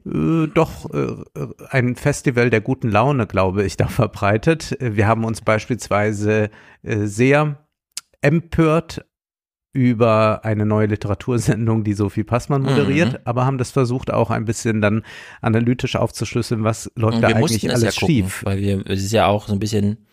äh, 0.05 0.47
doch 0.53 0.89
äh, 0.93 1.15
ein 1.69 1.95
Festival 1.95 2.49
der 2.49 2.61
guten 2.61 2.89
Laune, 2.89 3.27
glaube 3.27 3.63
ich, 3.63 3.77
da 3.77 3.87
verbreitet. 3.87 4.79
Äh, 4.81 4.95
Wir 4.95 5.07
haben 5.07 5.23
uns 5.25 5.41
beispielsweise 5.41 6.49
äh, 6.83 7.05
sehr 7.05 7.57
empört 8.21 9.05
über 9.75 10.45
eine 10.45 10.67
neue 10.67 10.85
Literatursendung, 10.85 11.83
die 11.83 11.93
Sophie 11.93 12.23
Passmann 12.23 12.61
moderiert, 12.61 13.13
Mhm. 13.13 13.17
aber 13.25 13.45
haben 13.47 13.57
das 13.57 13.71
versucht 13.71 14.13
auch 14.13 14.29
ein 14.29 14.45
bisschen 14.45 14.81
dann 14.81 15.03
analytisch 15.41 15.95
aufzuschlüsseln, 15.95 16.63
was 16.63 16.91
läuft 16.95 17.23
da 17.23 17.29
eigentlich 17.29 17.67
alles 17.71 17.81
ja 17.81 17.89
gucken, 17.89 18.07
schief. 18.07 18.45
weil 18.45 18.59
wir, 18.59 18.83
es 18.85 19.03
ist 19.03 19.11
ja 19.13 19.25
auch 19.25 19.47
so 19.47 19.53
ein 19.53 19.59
bisschen, 19.59 20.05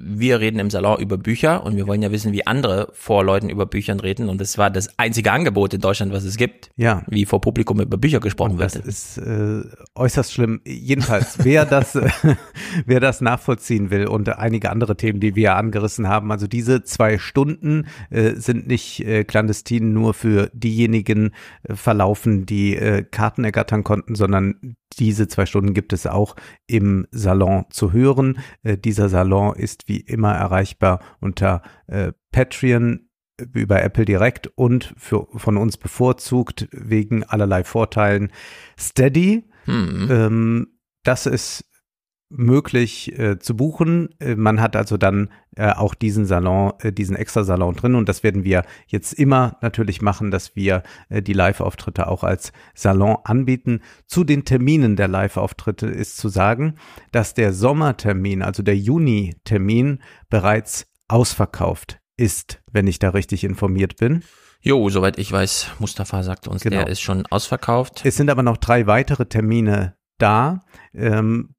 wir 0.00 0.38
reden 0.40 0.60
im 0.60 0.70
Salon 0.70 1.00
über 1.00 1.18
Bücher 1.18 1.64
und 1.64 1.76
wir 1.76 1.86
wollen 1.88 2.00
ja 2.02 2.12
wissen, 2.12 2.32
wie 2.32 2.46
andere 2.46 2.88
vor 2.92 3.24
Leuten 3.24 3.48
über 3.50 3.66
Büchern 3.66 3.98
reden 4.00 4.28
und 4.28 4.40
das 4.40 4.56
war 4.56 4.70
das 4.70 4.96
einzige 4.98 5.32
Angebot 5.32 5.74
in 5.74 5.80
Deutschland, 5.80 6.12
was 6.12 6.24
es 6.24 6.36
gibt, 6.36 6.70
Ja. 6.76 7.02
wie 7.08 7.24
vor 7.24 7.40
Publikum 7.40 7.80
über 7.80 7.96
Bücher 7.98 8.20
gesprochen 8.20 8.52
Und 8.52 8.60
das 8.60 8.74
wird. 8.76 8.86
ist 8.86 9.18
äh, 9.18 9.62
äußerst 9.96 10.32
schlimm. 10.32 10.60
Jedenfalls, 10.64 11.38
wer 11.44 11.64
das, 11.64 11.98
wer 12.86 13.00
das 13.00 13.20
nachvollziehen 13.20 13.90
will 13.90 14.06
und 14.06 14.28
einige 14.28 14.70
andere 14.70 14.96
Themen, 14.96 15.20
die 15.20 15.34
wir 15.34 15.56
angerissen 15.56 16.08
haben, 16.08 16.30
also 16.30 16.46
diese 16.46 16.84
zwei 16.84 17.18
Stunden 17.18 17.86
äh, 18.10 18.34
sind 18.36 18.68
nicht 18.68 19.00
äh, 19.04 19.24
clandestin 19.24 19.92
nur 19.92 20.14
für 20.14 20.50
diejenigen 20.52 21.32
äh, 21.64 21.74
verlaufen, 21.74 22.46
die 22.46 22.76
äh, 22.76 23.02
Karten 23.02 23.44
ergattern 23.44 23.84
konnten, 23.84 24.14
sondern 24.14 24.76
diese 24.98 25.28
zwei 25.28 25.44
Stunden 25.44 25.74
gibt 25.74 25.92
es 25.92 26.06
auch 26.06 26.34
im 26.66 27.06
Salon 27.10 27.64
zu 27.70 27.92
hören. 27.92 28.38
Äh, 28.62 28.78
dieser 28.78 29.08
Salon 29.08 29.54
ist 29.54 29.87
wie 29.88 30.00
immer 30.00 30.34
erreichbar 30.34 31.00
unter 31.20 31.62
äh, 31.86 32.12
Patreon 32.32 33.08
über 33.52 33.82
Apple 33.82 34.04
direkt 34.04 34.48
und 34.48 34.94
für, 34.96 35.26
von 35.34 35.56
uns 35.56 35.76
bevorzugt 35.76 36.68
wegen 36.72 37.24
allerlei 37.24 37.64
Vorteilen 37.64 38.32
Steady. 38.78 39.48
Hm. 39.64 40.08
Ähm, 40.10 40.66
das 41.04 41.26
ist 41.26 41.64
möglich 42.30 43.18
äh, 43.18 43.38
zu 43.38 43.56
buchen. 43.56 44.10
Äh, 44.20 44.34
man 44.36 44.60
hat 44.60 44.76
also 44.76 44.96
dann 44.96 45.30
äh, 45.56 45.70
auch 45.72 45.94
diesen 45.94 46.26
Salon, 46.26 46.72
äh, 46.80 46.92
diesen 46.92 47.16
extra 47.16 47.44
Salon 47.44 47.74
drin 47.74 47.94
und 47.94 48.08
das 48.08 48.22
werden 48.22 48.44
wir 48.44 48.64
jetzt 48.86 49.12
immer 49.14 49.56
natürlich 49.62 50.02
machen, 50.02 50.30
dass 50.30 50.54
wir 50.54 50.82
äh, 51.08 51.22
die 51.22 51.32
Live-Auftritte 51.32 52.06
auch 52.06 52.24
als 52.24 52.52
Salon 52.74 53.16
anbieten. 53.24 53.80
Zu 54.06 54.24
den 54.24 54.44
Terminen 54.44 54.96
der 54.96 55.08
Live-Auftritte 55.08 55.86
ist 55.86 56.16
zu 56.18 56.28
sagen, 56.28 56.74
dass 57.12 57.34
der 57.34 57.52
Sommertermin, 57.52 58.42
also 58.42 58.62
der 58.62 58.76
Juni-Termin 58.76 60.00
bereits 60.28 60.86
ausverkauft 61.08 62.00
ist, 62.16 62.60
wenn 62.70 62.86
ich 62.86 62.98
da 62.98 63.10
richtig 63.10 63.44
informiert 63.44 63.96
bin. 63.96 64.22
Jo, 64.60 64.88
soweit 64.90 65.18
ich 65.18 65.30
weiß, 65.30 65.70
Mustafa 65.78 66.22
sagt 66.22 66.48
uns, 66.48 66.62
Genau. 66.62 66.76
der 66.78 66.88
ist 66.88 67.00
schon 67.00 67.24
ausverkauft. 67.26 68.02
Es 68.04 68.16
sind 68.16 68.28
aber 68.28 68.42
noch 68.42 68.56
drei 68.56 68.86
weitere 68.86 69.26
Termine 69.26 69.94
da. 70.18 70.60
Ähm, 70.92 71.54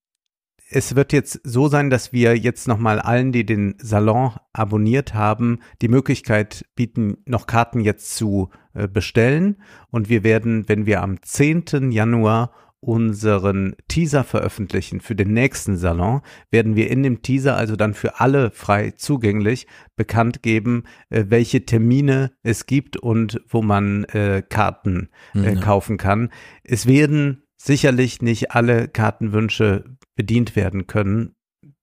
es 0.71 0.95
wird 0.95 1.13
jetzt 1.13 1.41
so 1.43 1.67
sein, 1.67 1.89
dass 1.89 2.13
wir 2.13 2.37
jetzt 2.37 2.67
nochmal 2.67 2.99
allen, 2.99 3.31
die 3.31 3.45
den 3.45 3.75
Salon 3.79 4.33
abonniert 4.53 5.13
haben, 5.13 5.59
die 5.81 5.87
Möglichkeit 5.87 6.65
bieten, 6.75 7.17
noch 7.25 7.47
Karten 7.47 7.79
jetzt 7.79 8.15
zu 8.15 8.49
äh, 8.73 8.87
bestellen. 8.87 9.57
Und 9.89 10.09
wir 10.09 10.23
werden, 10.23 10.67
wenn 10.67 10.85
wir 10.85 11.01
am 11.01 11.21
10. 11.21 11.91
Januar 11.91 12.51
unseren 12.81 13.75
Teaser 13.89 14.23
veröffentlichen 14.23 15.01
für 15.01 15.15
den 15.15 15.33
nächsten 15.33 15.75
Salon, 15.75 16.21
werden 16.49 16.75
wir 16.77 16.89
in 16.89 17.03
dem 17.03 17.21
Teaser 17.21 17.57
also 17.57 17.75
dann 17.75 17.93
für 17.93 18.21
alle 18.21 18.51
frei 18.51 18.91
zugänglich 18.91 19.67
bekannt 19.97 20.41
geben, 20.43 20.83
äh, 21.09 21.25
welche 21.27 21.65
Termine 21.65 22.31
es 22.41 22.67
gibt 22.67 22.95
und 22.95 23.41
wo 23.49 23.61
man 23.61 24.05
äh, 24.05 24.43
Karten 24.47 25.09
Ja. 25.33 25.55
kaufen 25.55 25.97
kann. 25.97 26.29
Es 26.63 26.85
werden 26.85 27.43
sicherlich 27.61 28.21
nicht 28.21 28.51
alle 28.51 28.87
Kartenwünsche 28.87 29.83
bedient 30.15 30.55
werden 30.55 30.87
können. 30.87 31.35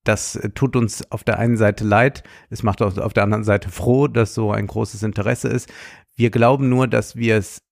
Das 0.04 0.36
äh, 0.36 0.50
tut 0.50 0.74
uns 0.74 1.10
auf 1.12 1.22
der 1.22 1.38
einen 1.38 1.56
Seite 1.56 1.84
leid. 1.84 2.24
Es 2.50 2.62
macht 2.62 2.82
auch 2.82 2.96
auf 2.98 3.12
der 3.12 3.24
anderen 3.24 3.44
Seite 3.44 3.70
froh, 3.70 4.08
dass 4.08 4.34
so 4.34 4.50
ein 4.50 4.66
großes 4.66 5.02
Interesse 5.02 5.48
ist. 5.48 5.72
Wir 6.16 6.30
glauben 6.30 6.68
nur, 6.68 6.88
dass 6.88 7.16
wir 7.16 7.36
es 7.36 7.62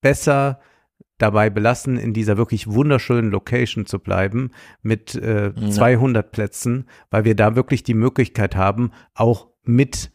besser 0.00 0.60
dabei 1.18 1.50
belassen, 1.50 1.96
in 1.96 2.12
dieser 2.12 2.36
wirklich 2.36 2.68
wunderschönen 2.68 3.30
Location 3.30 3.86
zu 3.86 3.98
bleiben 3.98 4.50
mit 4.82 5.14
äh, 5.14 5.52
Ja. 5.54 5.70
200 5.70 6.30
Plätzen, 6.30 6.88
weil 7.10 7.24
wir 7.24 7.34
da 7.34 7.56
wirklich 7.56 7.82
die 7.82 7.94
Möglichkeit 7.94 8.56
haben, 8.56 8.92
auch 9.14 9.48
mit 9.64 10.10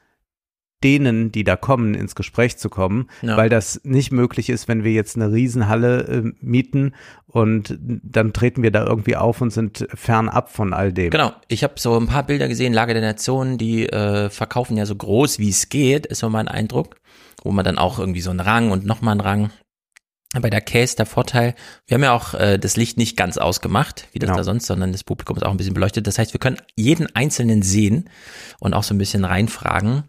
denen, 0.83 1.31
die 1.31 1.43
da 1.43 1.55
kommen, 1.55 1.93
ins 1.95 2.15
Gespräch 2.15 2.57
zu 2.57 2.69
kommen, 2.69 3.07
Ja. 3.21 3.37
weil 3.37 3.49
das 3.49 3.81
nicht 3.83 4.11
möglich 4.11 4.49
ist, 4.49 4.67
wenn 4.67 4.83
wir 4.83 4.91
jetzt 4.91 5.15
eine 5.15 5.31
Riesenhalle 5.31 6.01
äh, 6.07 6.31
mieten 6.41 6.93
und 7.27 7.77
dann 7.79 8.33
treten 8.33 8.61
wir 8.63 8.71
da 8.71 8.85
irgendwie 8.85 9.15
auf 9.15 9.41
und 9.41 9.51
sind 9.51 9.87
fernab 9.93 10.51
von 10.51 10.73
all 10.73 10.91
dem. 10.93 11.09
Genau, 11.11 11.33
ich 11.47 11.63
habe 11.63 11.73
so 11.77 11.97
ein 11.97 12.07
paar 12.07 12.23
Bilder 12.25 12.47
gesehen, 12.47 12.73
Lage 12.73 12.93
der 12.93 13.01
Nationen, 13.01 13.57
die 13.57 13.87
äh, 13.89 14.29
verkaufen 14.29 14.77
ja 14.77 14.85
so 14.85 14.95
groß 14.95 15.39
wie 15.39 15.49
es 15.49 15.69
geht, 15.69 16.05
ist 16.05 16.19
so 16.19 16.29
mein 16.29 16.47
Eindruck, 16.47 16.97
wo 17.43 17.51
man 17.51 17.65
dann 17.65 17.77
auch 17.77 17.99
irgendwie 17.99 18.21
so 18.21 18.29
einen 18.29 18.39
Rang 18.39 18.71
und 18.71 18.85
nochmal 18.85 19.13
einen 19.13 19.21
Rang. 19.21 19.49
Bei 20.41 20.49
der 20.49 20.61
Case 20.61 20.95
der 20.95 21.05
Vorteil, 21.05 21.53
wir 21.85 21.93
haben 21.93 22.03
ja 22.03 22.11
auch 22.11 22.33
äh, 22.33 22.57
das 22.57 22.75
Licht 22.75 22.97
nicht 22.97 23.15
ganz 23.15 23.37
ausgemacht, 23.37 24.07
wie 24.13 24.19
das 24.19 24.29
Genau. 24.29 24.37
da 24.37 24.43
sonst, 24.43 24.65
sondern 24.65 24.91
das 24.91 25.03
Publikum 25.03 25.37
ist 25.37 25.43
auch 25.43 25.51
ein 25.51 25.57
bisschen 25.57 25.75
beleuchtet. 25.75 26.07
Das 26.07 26.17
heißt, 26.17 26.33
wir 26.33 26.39
können 26.39 26.57
jeden 26.75 27.15
Einzelnen 27.15 27.61
sehen 27.61 28.09
und 28.59 28.73
auch 28.73 28.81
so 28.81 28.95
ein 28.95 28.97
bisschen 28.97 29.25
reinfragen. 29.25 30.05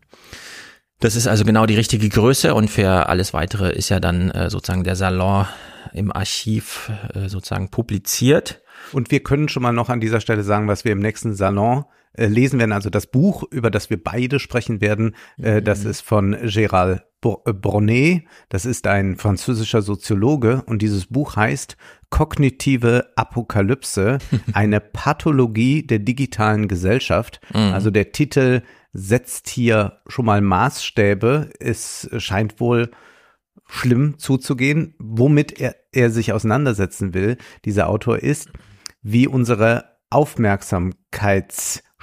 Das 1.04 1.16
ist 1.16 1.26
also 1.26 1.44
genau 1.44 1.66
die 1.66 1.74
richtige 1.74 2.08
Größe 2.08 2.54
und 2.54 2.70
für 2.70 3.10
alles 3.10 3.34
weitere 3.34 3.70
ist 3.70 3.90
ja 3.90 4.00
dann 4.00 4.30
äh, 4.30 4.48
sozusagen 4.48 4.84
der 4.84 4.96
Salon 4.96 5.44
im 5.92 6.10
Archiv 6.10 6.90
äh, 7.12 7.28
sozusagen 7.28 7.68
publiziert. 7.68 8.62
Und 8.90 9.10
wir 9.10 9.22
können 9.22 9.50
schon 9.50 9.62
mal 9.62 9.74
noch 9.74 9.90
an 9.90 10.00
dieser 10.00 10.22
Stelle 10.22 10.42
sagen, 10.42 10.66
was 10.66 10.86
wir 10.86 10.92
im 10.92 11.00
nächsten 11.00 11.34
Salon 11.34 11.84
äh, 12.16 12.26
lesen 12.26 12.58
werden. 12.58 12.72
Also 12.72 12.90
das 12.90 13.06
Buch, 13.06 13.44
über 13.50 13.70
das 13.70 13.90
wir 13.90 14.02
beide 14.02 14.38
sprechen 14.38 14.80
werden, 14.80 15.16
äh, 15.36 15.60
das 15.62 15.84
ist 15.84 16.00
von 16.00 16.34
Gérald 16.34 17.02
äh, 17.24 17.52
Brunet. 17.52 18.24
Das 18.48 18.64
ist 18.64 18.86
ein 18.86 19.16
französischer 19.16 19.82
Soziologe 19.82 20.62
und 20.66 20.80
dieses 20.82 21.06
Buch 21.06 21.36
heißt 21.36 21.76
Kognitive 22.10 23.10
Apokalypse, 23.16 24.18
eine 24.52 24.80
Pathologie 24.80 25.84
der 25.84 25.98
digitalen 25.98 26.68
Gesellschaft. 26.68 27.40
Also 27.52 27.90
der 27.90 28.12
Titel 28.12 28.62
setzt 28.92 29.48
hier 29.48 30.00
schon 30.06 30.26
mal 30.26 30.40
Maßstäbe. 30.40 31.50
Es 31.58 32.08
scheint 32.18 32.60
wohl 32.60 32.92
schlimm 33.66 34.18
zuzugehen. 34.18 34.94
Womit 34.98 35.60
er, 35.60 35.74
er 35.92 36.10
sich 36.10 36.32
auseinandersetzen 36.32 37.14
will, 37.14 37.36
dieser 37.64 37.88
Autor, 37.88 38.18
ist, 38.18 38.50
wie 39.02 39.26
unsere 39.26 39.84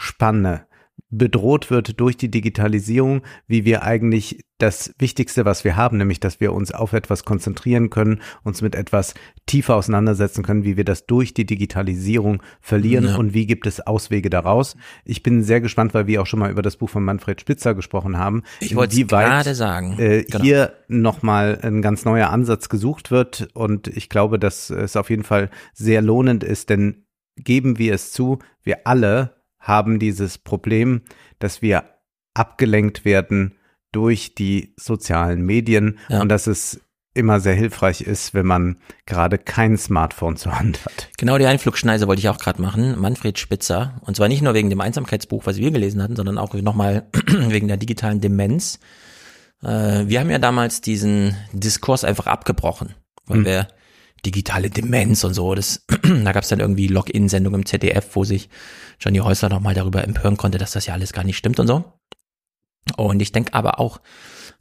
Aufmerksamkeitsspanne 0.02 0.66
bedroht 1.14 1.70
wird 1.70 2.00
durch 2.00 2.16
die 2.16 2.32
Digitalisierung, 2.32 3.22
wie 3.46 3.66
wir 3.66 3.84
eigentlich 3.84 4.46
das 4.60 4.94
Wichtigste, 4.98 5.44
was 5.44 5.66
wir 5.66 5.76
haben, 5.76 5.98
nämlich 5.98 6.22
dass 6.22 6.40
wir 6.40 6.54
uns 6.54 6.72
auf 6.72 6.94
etwas 6.94 7.26
konzentrieren 7.26 7.90
können, 7.90 8.22
uns 8.44 8.62
mit 8.62 8.76
etwas 8.76 9.14
tiefer 9.46 9.76
auseinandersetzen 9.76 10.42
können, 10.42 10.64
wie 10.64 10.78
wir 10.78 10.86
das 10.86 11.08
durch 11.08 11.34
die 11.34 11.46
Digitalisierung 11.46 12.42
verlieren 12.62 13.06
Ja. 13.06 13.16
und 13.18 13.34
wie 13.34 13.46
gibt 13.46 13.68
es 13.68 13.86
Auswege 13.86 14.30
daraus. 14.30 14.78
Ich 15.04 15.22
bin 15.22 15.44
sehr 15.44 15.60
gespannt, 15.60 15.94
weil 15.94 16.08
wir 16.08 16.22
auch 16.22 16.28
schon 16.28 16.40
mal 16.40 16.52
über 16.52 16.62
das 16.62 16.78
Buch 16.78 16.90
von 16.90 17.04
Manfred 17.04 17.42
Spitzer 17.42 17.74
gesprochen 17.76 18.18
haben. 18.18 18.44
Ich 18.62 18.76
wollte 18.76 19.04
gerade 19.06 19.54
sagen. 19.56 19.98
äh, 20.00 20.24
Genau. 20.24 20.44
hier 20.46 20.74
nochmal 20.88 21.60
ein 21.62 21.82
ganz 21.82 22.06
neuer 22.06 22.30
Ansatz 22.30 22.70
gesucht 22.70 23.12
wird. 23.12 23.50
Und 23.54 23.88
ich 23.90 24.08
glaube, 24.08 24.40
dass 24.40 24.70
es 24.70 24.96
auf 24.96 25.10
jeden 25.10 25.24
Fall 25.24 25.50
sehr 25.74 26.02
lohnend 26.02 26.46
ist, 26.46 26.70
denn 26.70 27.04
geben 27.36 27.80
wir 27.80 27.96
es 27.96 28.14
zu, 28.14 28.40
wir 28.64 28.86
alle 28.88 29.41
haben 29.62 29.98
dieses 30.00 30.38
Problem, 30.38 31.02
dass 31.40 31.62
wir 31.62 31.86
abgelenkt 32.34 33.06
werden 33.06 33.56
durch 33.92 34.36
die 34.36 34.74
sozialen 34.78 35.42
Medien 35.46 36.00
Ja. 36.10 36.22
und 36.22 36.30
dass 36.30 36.48
es 36.48 36.82
immer 37.14 37.42
sehr 37.42 37.56
hilfreich 37.56 38.00
ist, 38.02 38.34
wenn 38.34 38.46
man 38.46 38.78
gerade 39.06 39.38
kein 39.38 39.78
Smartphone 39.78 40.38
zur 40.38 40.58
Hand 40.58 40.86
hat. 40.86 41.10
Genau 41.18 41.38
die 41.38 41.46
Einflugschneise 41.46 42.08
wollte 42.08 42.22
ich 42.22 42.30
auch 42.30 42.38
gerade 42.38 42.62
machen. 42.62 42.98
Manfred 42.98 43.38
Spitzer. 43.38 44.00
Und 44.06 44.16
zwar 44.16 44.30
nicht 44.30 44.42
nur 44.42 44.54
wegen 44.54 44.70
dem 44.70 44.80
Einsamkeitsbuch, 44.80 45.46
was 45.46 45.58
wir 45.58 45.72
gelesen 45.72 46.02
hatten, 46.02 46.16
sondern 46.16 46.38
auch 46.38 46.54
nochmal 46.54 47.08
wegen 47.28 47.68
der 47.68 47.76
digitalen 47.76 48.22
Demenz. 48.22 48.80
Äh, 49.62 50.08
wir 50.08 50.22
haben 50.22 50.30
ja 50.30 50.40
damals 50.40 50.80
diesen 50.80 51.36
Diskurs 51.52 52.06
einfach 52.06 52.28
abgebrochen, 52.28 52.96
weil 53.26 53.40
Hm. 53.40 53.46
wir 53.46 53.68
digitale 54.26 54.70
Demenz 54.70 55.24
und 55.24 55.34
so. 55.34 55.56
Das, 55.56 55.86
da 56.04 56.32
gab 56.32 56.44
es 56.44 56.50
dann 56.50 56.60
irgendwie 56.60 56.88
Login-Sendungen 56.88 57.62
im 57.62 57.66
ZDF, 57.66 58.16
wo 58.16 58.24
sich 58.24 58.50
Johnny 59.00 59.20
Häusler 59.20 59.50
nochmal 59.50 59.74
darüber 59.74 60.04
empören 60.04 60.38
konnte, 60.38 60.58
dass 60.58 60.72
das 60.72 60.86
ja 60.86 60.94
alles 60.94 61.14
gar 61.14 61.24
nicht 61.24 61.38
stimmt 61.38 61.60
und 61.60 61.68
so. 61.68 61.94
Und 62.98 63.22
ich 63.22 63.32
denke 63.32 63.54
aber 63.54 63.80
auch, 63.80 64.02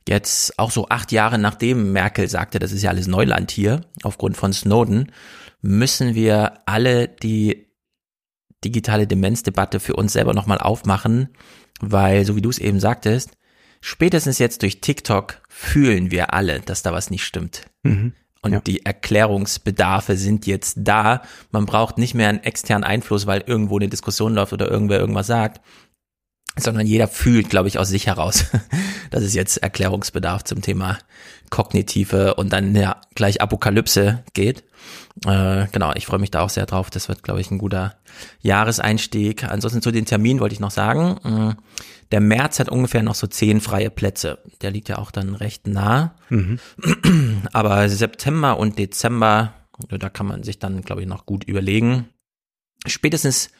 jetzt 0.08 0.58
auch 0.58 0.70
so 0.70 0.88
acht 0.88 1.12
Jahre 1.12 1.38
nachdem 1.38 1.92
Merkel 1.92 2.28
sagte, 2.28 2.58
das 2.58 2.72
ist 2.72 2.82
ja 2.82 2.90
alles 2.90 3.06
Neuland 3.06 3.50
hier, 3.50 3.82
aufgrund 4.02 4.36
von 4.36 4.52
Snowden, 4.52 5.12
müssen 5.60 6.14
wir 6.14 6.62
alle 6.66 7.08
die 7.08 7.66
digitale 8.64 9.06
Demenzdebatte 9.06 9.80
für 9.80 9.94
uns 9.94 10.12
selber 10.12 10.34
nochmal 10.34 10.58
aufmachen, 10.58 11.28
weil, 11.80 12.24
so 12.24 12.36
wie 12.36 12.42
du 12.42 12.50
es 12.50 12.58
eben 12.58 12.80
sagtest, 12.80 13.30
spätestens 13.80 14.38
jetzt 14.38 14.62
durch 14.62 14.80
TikTok 14.80 15.40
fühlen 15.48 16.10
wir 16.10 16.34
alle, 16.34 16.60
dass 16.60 16.82
da 16.82 16.92
was 16.92 17.10
nicht 17.10 17.24
stimmt. 17.24 17.66
Mhm. 17.82 18.12
Und 18.42 18.52
ja. 18.52 18.60
die 18.60 18.86
Erklärungsbedarfe 18.86 20.16
sind 20.16 20.46
jetzt 20.46 20.76
da. 20.78 21.22
Man 21.50 21.66
braucht 21.66 21.98
nicht 21.98 22.14
mehr 22.14 22.28
einen 22.28 22.42
externen 22.42 22.84
Einfluss, 22.84 23.26
weil 23.26 23.44
irgendwo 23.46 23.76
eine 23.76 23.88
Diskussion 23.88 24.34
läuft 24.34 24.52
oder 24.52 24.70
irgendwer 24.70 24.98
irgendwas 24.98 25.26
sagt, 25.26 25.60
sondern 26.58 26.86
jeder 26.86 27.06
fühlt, 27.06 27.50
glaube 27.50 27.68
ich, 27.68 27.78
aus 27.78 27.88
sich 27.88 28.06
heraus, 28.06 28.46
dass 29.10 29.22
es 29.22 29.34
jetzt 29.34 29.58
Erklärungsbedarf 29.58 30.44
zum 30.44 30.62
Thema 30.62 30.98
kognitive 31.50 32.34
und 32.34 32.52
dann 32.52 32.74
ja 32.74 33.00
gleich 33.14 33.42
Apokalypse 33.42 34.24
geht. 34.32 34.64
Äh, 35.26 35.66
genau, 35.72 35.92
ich 35.94 36.06
freue 36.06 36.18
mich 36.20 36.30
da 36.30 36.40
auch 36.40 36.50
sehr 36.50 36.66
drauf. 36.66 36.90
Das 36.90 37.08
wird, 37.08 37.22
glaube 37.22 37.40
ich, 37.40 37.50
ein 37.50 37.58
guter 37.58 37.96
Jahreseinstieg. 38.40 39.44
Ansonsten 39.44 39.82
zu 39.82 39.90
den 39.90 40.06
Terminen 40.06 40.40
wollte 40.40 40.54
ich 40.54 40.60
noch 40.60 40.70
sagen. 40.70 41.56
Der 42.10 42.20
März 42.20 42.58
hat 42.58 42.68
ungefähr 42.68 43.02
noch 43.02 43.14
so 43.14 43.26
zehn 43.26 43.60
freie 43.60 43.90
Plätze. 43.90 44.38
Der 44.62 44.70
liegt 44.70 44.88
ja 44.88 44.98
auch 44.98 45.10
dann 45.10 45.34
recht 45.34 45.66
nah. 45.66 46.16
Mhm. 46.28 46.58
Aber 47.52 47.88
September 47.88 48.58
und 48.58 48.78
Dezember, 48.78 49.54
da 49.88 50.08
kann 50.08 50.26
man 50.26 50.42
sich 50.42 50.58
dann, 50.58 50.82
glaube 50.82 51.02
ich, 51.02 51.08
noch 51.08 51.26
gut 51.26 51.44
überlegen. 51.44 52.08
Spätestens 52.86 53.50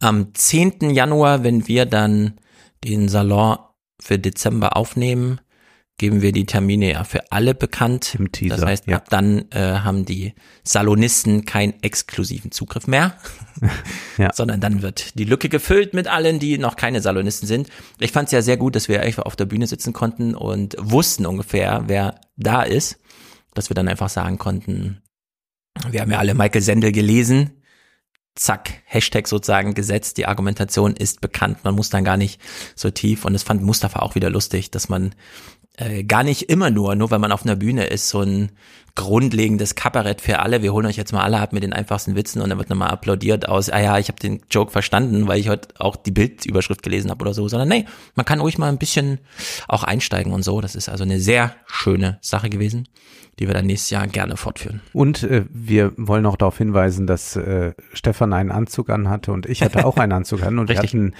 am 0.00 0.34
10. 0.34 0.90
Januar, 0.90 1.44
wenn 1.44 1.68
wir 1.68 1.86
dann 1.86 2.40
den 2.82 3.08
Salon 3.08 3.58
für 4.00 4.18
Dezember 4.18 4.76
aufnehmen, 4.76 5.40
geben 6.02 6.20
wir 6.20 6.32
die 6.32 6.46
Termine 6.46 6.90
ja 6.94 7.04
für 7.04 7.30
alle 7.30 7.54
bekannt. 7.54 8.16
Im 8.16 8.32
Teaser, 8.32 8.56
das 8.56 8.64
heißt, 8.64 8.86
ja. 8.88 8.96
ab 8.96 9.08
dann 9.08 9.44
äh, 9.52 9.60
haben 9.60 10.04
die 10.04 10.34
Salonisten 10.64 11.44
keinen 11.44 11.80
exklusiven 11.80 12.50
Zugriff 12.50 12.88
mehr, 12.88 13.16
ja. 14.18 14.32
sondern 14.34 14.60
dann 14.60 14.82
wird 14.82 15.16
die 15.16 15.22
Lücke 15.22 15.48
gefüllt 15.48 15.94
mit 15.94 16.08
allen, 16.08 16.40
die 16.40 16.58
noch 16.58 16.74
keine 16.74 17.00
Salonisten 17.00 17.46
sind. 17.46 17.68
Ich 18.00 18.10
fand 18.10 18.26
es 18.26 18.32
ja 18.32 18.42
sehr 18.42 18.56
gut, 18.56 18.74
dass 18.74 18.88
wir 18.88 19.00
einfach 19.00 19.26
auf 19.26 19.36
der 19.36 19.44
Bühne 19.44 19.68
sitzen 19.68 19.92
konnten 19.92 20.34
und 20.34 20.74
wussten 20.76 21.24
ungefähr, 21.24 21.84
wer 21.86 22.16
da 22.36 22.64
ist, 22.64 22.98
dass 23.54 23.70
wir 23.70 23.74
dann 23.76 23.86
einfach 23.86 24.08
sagen 24.08 24.38
konnten, 24.38 25.02
wir 25.88 26.00
haben 26.00 26.10
ja 26.10 26.18
alle 26.18 26.34
Michael 26.34 26.62
Sendel 26.62 26.90
gelesen, 26.90 27.62
zack, 28.34 28.82
Hashtag 28.86 29.28
sozusagen 29.28 29.74
gesetzt, 29.74 30.16
die 30.16 30.26
Argumentation 30.26 30.96
ist 30.96 31.20
bekannt, 31.20 31.58
man 31.62 31.76
muss 31.76 31.90
dann 31.90 32.02
gar 32.02 32.16
nicht 32.16 32.40
so 32.74 32.90
tief 32.90 33.24
und 33.24 33.34
das 33.34 33.44
fand 33.44 33.62
Mustafa 33.62 34.00
auch 34.00 34.16
wieder 34.16 34.30
lustig, 34.30 34.72
dass 34.72 34.88
man 34.88 35.14
äh, 35.76 36.04
gar 36.04 36.22
nicht 36.22 36.50
immer 36.50 36.70
nur, 36.70 36.94
nur 36.94 37.10
weil 37.10 37.18
man 37.18 37.32
auf 37.32 37.44
einer 37.44 37.56
Bühne 37.56 37.86
ist, 37.86 38.08
so 38.08 38.20
ein 38.20 38.52
grundlegendes 38.94 39.74
Kabarett 39.74 40.20
für 40.20 40.40
alle. 40.40 40.62
Wir 40.62 40.72
holen 40.72 40.84
euch 40.84 40.96
jetzt 40.96 41.12
mal 41.12 41.22
alle 41.22 41.40
ab 41.40 41.52
mit 41.52 41.62
den 41.62 41.72
einfachsten 41.72 42.14
Witzen 42.14 42.42
und 42.42 42.50
dann 42.50 42.58
wird 42.58 42.68
nochmal 42.68 42.90
applaudiert 42.90 43.48
aus, 43.48 43.70
ah 43.70 43.80
ja, 43.80 43.98
ich 43.98 44.08
habe 44.08 44.18
den 44.18 44.42
Joke 44.50 44.70
verstanden, 44.70 45.28
weil 45.28 45.40
ich 45.40 45.48
heute 45.48 45.68
auch 45.78 45.96
die 45.96 46.10
Bildüberschrift 46.10 46.82
gelesen 46.82 47.10
habe 47.10 47.22
oder 47.22 47.32
so, 47.32 47.48
sondern 47.48 47.68
nee, 47.68 47.86
man 48.16 48.26
kann 48.26 48.40
ruhig 48.40 48.58
mal 48.58 48.68
ein 48.68 48.78
bisschen 48.78 49.18
auch 49.66 49.82
einsteigen 49.82 50.32
und 50.32 50.42
so. 50.42 50.60
Das 50.60 50.74
ist 50.74 50.90
also 50.90 51.04
eine 51.04 51.20
sehr 51.20 51.54
schöne 51.66 52.18
Sache 52.20 52.50
gewesen, 52.50 52.86
die 53.38 53.46
wir 53.46 53.54
dann 53.54 53.64
nächstes 53.64 53.90
Jahr 53.90 54.06
gerne 54.06 54.36
fortführen. 54.36 54.82
Und 54.92 55.22
äh, 55.22 55.46
wir 55.48 55.92
wollen 55.96 56.26
auch 56.26 56.36
darauf 56.36 56.58
hinweisen, 56.58 57.06
dass 57.06 57.34
äh, 57.36 57.72
Stefan 57.94 58.34
einen 58.34 58.50
Anzug 58.50 58.90
anhatte 58.90 59.32
und 59.32 59.46
ich 59.46 59.62
hatte 59.62 59.86
auch 59.86 59.96
einen 59.96 60.12
Anzug 60.12 60.42
an 60.42 60.58
und 60.58 60.68
wir 60.68 60.76
hatten 60.76 61.14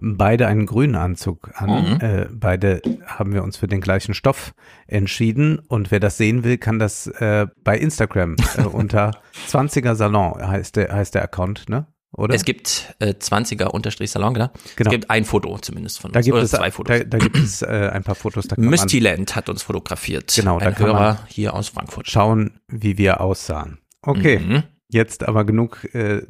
beide 0.00 0.46
einen 0.46 0.66
grünen 0.66 0.94
Anzug 0.94 1.50
an. 1.54 1.70
Mhm. 1.70 2.00
Äh, 2.00 2.26
beide 2.32 2.82
haben 3.06 3.32
wir 3.32 3.42
uns 3.42 3.56
für 3.56 3.68
den 3.68 3.80
gleichen 3.80 4.14
Stoff 4.14 4.54
entschieden. 4.86 5.58
Und 5.58 5.90
wer 5.90 6.00
das 6.00 6.16
sehen 6.16 6.44
will, 6.44 6.58
kann 6.58 6.78
das 6.78 7.06
äh, 7.06 7.46
bei 7.62 7.78
Instagram 7.78 8.36
äh, 8.56 8.62
unter 8.72 9.12
20er 9.48 9.94
Salon 9.94 10.46
heißt 10.46 10.76
der, 10.76 10.92
heißt 10.92 11.14
der 11.14 11.22
Account, 11.22 11.68
ne? 11.68 11.86
Oder? 12.12 12.34
Es 12.34 12.44
gibt 12.44 12.94
äh, 13.00 13.10
20er 13.10 13.66
Unterstrich 13.66 14.10
Salon, 14.10 14.32
genau. 14.34 14.50
genau. 14.76 14.88
Es 14.88 14.92
gibt 14.92 15.10
ein 15.10 15.24
Foto 15.24 15.58
zumindest 15.58 16.00
von 16.00 16.10
uns. 16.10 16.14
Da 16.14 16.20
gibt 16.22 16.34
oder 16.34 16.42
es 16.42 16.50
zwei 16.50 16.70
Fotos. 16.70 16.98
Da, 16.98 17.04
da 17.04 17.18
gibt 17.18 17.36
es 17.36 17.60
äh, 17.62 17.90
ein 17.92 18.02
paar 18.02 18.14
Fotos. 18.14 18.48
Da 18.48 18.56
Mystiland 18.58 19.36
hat 19.36 19.48
uns 19.48 19.62
fotografiert. 19.62 20.32
Genau, 20.34 20.58
ein 20.58 20.74
da 20.74 20.78
Hörer 20.78 21.18
hier 21.28 21.54
aus 21.54 21.68
Frankfurt. 21.68 22.08
Schauen, 22.08 22.60
wie 22.66 22.96
wir 22.96 23.20
aussahen. 23.20 23.78
Okay. 24.00 24.38
Mhm. 24.38 24.62
Jetzt 24.90 25.28
aber 25.28 25.44
genug 25.44 25.84
äh, 25.94 26.22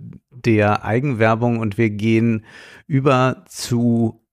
der 0.45 0.85
Eigenwerbung 0.85 1.59
und 1.59 1.79
wir 1.79 1.91
gehen 1.91 2.45
über 2.87 3.45
zu 3.49 4.25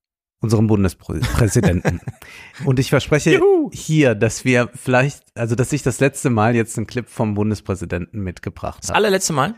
unserem 0.42 0.68
Bundespräsidenten. 0.68 2.02
und 2.66 2.80
ich 2.80 2.90
verspreche 2.90 3.36
Juhu. 3.36 3.70
hier, 3.74 4.16
dass 4.16 4.46
wir 4.46 4.70
vielleicht, 4.74 5.24
also 5.36 5.56
dass 5.56 5.74
ich 5.74 5.82
das 5.82 6.00
letzte 6.00 6.30
Mal 6.30 6.56
jetzt 6.56 6.78
einen 6.78 6.88
Clip 6.88 7.10
vom 7.10 7.34
Bundespräsidenten 7.34 8.22
mitgebracht 8.22 8.76
habe. 8.76 8.88
Das 8.88 8.92
allerletzte 8.92 9.34
Mal? 9.34 9.56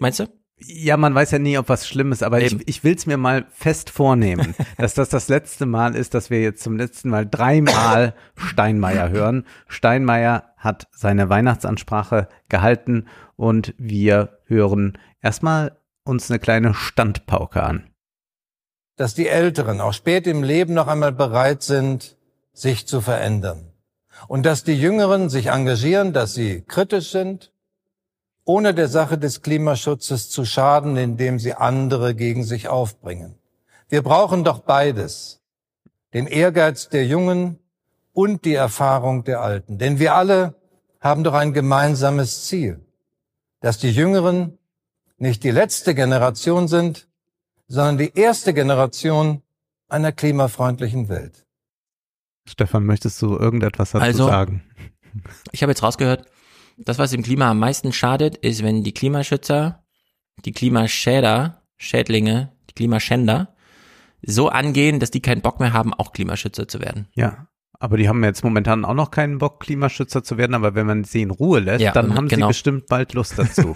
Meinst 0.00 0.20
du? 0.20 0.26
Ja, 0.60 0.96
man 0.96 1.14
weiß 1.14 1.30
ja 1.30 1.38
nie, 1.38 1.56
ob 1.56 1.68
was 1.68 1.86
schlimm 1.86 2.10
ist, 2.10 2.22
aber 2.22 2.40
Eben. 2.40 2.60
ich, 2.60 2.68
ich 2.68 2.84
will 2.84 2.94
es 2.94 3.06
mir 3.06 3.16
mal 3.16 3.46
fest 3.50 3.90
vornehmen, 3.90 4.54
dass 4.76 4.94
das 4.94 5.08
das 5.08 5.28
letzte 5.28 5.66
Mal 5.66 5.94
ist, 5.94 6.14
dass 6.14 6.30
wir 6.30 6.40
jetzt 6.40 6.62
zum 6.62 6.76
letzten 6.76 7.10
Mal 7.10 7.26
dreimal 7.26 8.14
Steinmeier 8.36 9.10
hören. 9.10 9.44
Steinmeier 9.68 10.54
hat 10.56 10.88
seine 10.90 11.28
Weihnachtsansprache 11.28 12.28
gehalten 12.48 13.06
und 13.36 13.74
wir 13.78 14.38
hören 14.46 14.98
erstmal 15.22 15.78
uns 16.04 16.30
eine 16.30 16.40
kleine 16.40 16.74
Standpauke 16.74 17.62
an. 17.62 17.90
Dass 18.96 19.14
die 19.14 19.28
Älteren 19.28 19.80
auch 19.80 19.92
spät 19.92 20.26
im 20.26 20.42
Leben 20.42 20.74
noch 20.74 20.88
einmal 20.88 21.12
bereit 21.12 21.62
sind, 21.62 22.16
sich 22.52 22.88
zu 22.88 23.00
verändern. 23.00 23.72
Und 24.26 24.44
dass 24.44 24.64
die 24.64 24.74
Jüngeren 24.74 25.28
sich 25.28 25.46
engagieren, 25.46 26.12
dass 26.12 26.34
sie 26.34 26.62
kritisch 26.62 27.12
sind, 27.12 27.52
ohne 28.48 28.72
der 28.72 28.88
Sache 28.88 29.18
des 29.18 29.42
Klimaschutzes 29.42 30.30
zu 30.30 30.46
schaden, 30.46 30.96
indem 30.96 31.38
sie 31.38 31.52
andere 31.52 32.14
gegen 32.14 32.44
sich 32.44 32.66
aufbringen. 32.68 33.34
Wir 33.90 34.02
brauchen 34.02 34.42
doch 34.42 34.60
beides. 34.60 35.42
Den 36.14 36.26
Ehrgeiz 36.26 36.88
der 36.88 37.04
Jungen 37.04 37.58
und 38.14 38.46
die 38.46 38.54
Erfahrung 38.54 39.22
der 39.24 39.42
Alten. 39.42 39.76
Denn 39.76 39.98
wir 39.98 40.14
alle 40.14 40.54
haben 40.98 41.24
doch 41.24 41.34
ein 41.34 41.52
gemeinsames 41.52 42.46
Ziel, 42.46 42.80
dass 43.60 43.76
die 43.76 43.90
Jüngeren 43.90 44.56
nicht 45.18 45.44
die 45.44 45.50
letzte 45.50 45.94
Generation 45.94 46.68
sind, 46.68 47.06
sondern 47.66 47.98
die 47.98 48.14
erste 48.18 48.54
Generation 48.54 49.42
einer 49.90 50.12
klimafreundlichen 50.12 51.10
Welt. 51.10 51.44
Stefan, 52.46 52.86
möchtest 52.86 53.20
du 53.20 53.36
irgendetwas 53.36 53.90
dazu 53.90 54.02
also, 54.02 54.26
sagen? 54.26 54.62
Ich 55.52 55.62
habe 55.62 55.70
jetzt 55.70 55.82
rausgehört, 55.82 56.24
das, 56.78 56.98
was 56.98 57.10
dem 57.10 57.22
Klima 57.22 57.50
am 57.50 57.58
meisten 57.58 57.92
schadet, 57.92 58.36
ist, 58.36 58.62
wenn 58.62 58.84
die 58.84 58.92
Klimaschützer, 58.92 59.84
die 60.44 60.52
Klimaschäder, 60.52 61.62
Schädlinge, 61.76 62.52
die 62.70 62.74
Klimaschänder 62.74 63.54
so 64.22 64.48
angehen, 64.48 65.00
dass 65.00 65.10
die 65.10 65.20
keinen 65.20 65.42
Bock 65.42 65.60
mehr 65.60 65.72
haben, 65.72 65.94
auch 65.94 66.12
Klimaschützer 66.12 66.68
zu 66.68 66.80
werden. 66.80 67.08
Ja. 67.14 67.48
Aber 67.80 67.96
die 67.96 68.08
haben 68.08 68.24
jetzt 68.24 68.42
momentan 68.42 68.84
auch 68.84 68.94
noch 68.94 69.12
keinen 69.12 69.38
Bock, 69.38 69.60
Klimaschützer 69.60 70.24
zu 70.24 70.36
werden, 70.36 70.54
aber 70.54 70.74
wenn 70.74 70.86
man 70.86 71.04
sie 71.04 71.22
in 71.22 71.30
Ruhe 71.30 71.60
lässt, 71.60 71.80
ja, 71.80 71.92
dann 71.92 72.14
haben 72.14 72.26
genau. 72.26 72.46
sie 72.46 72.50
bestimmt 72.50 72.86
bald 72.88 73.14
Lust 73.14 73.38
dazu. 73.38 73.72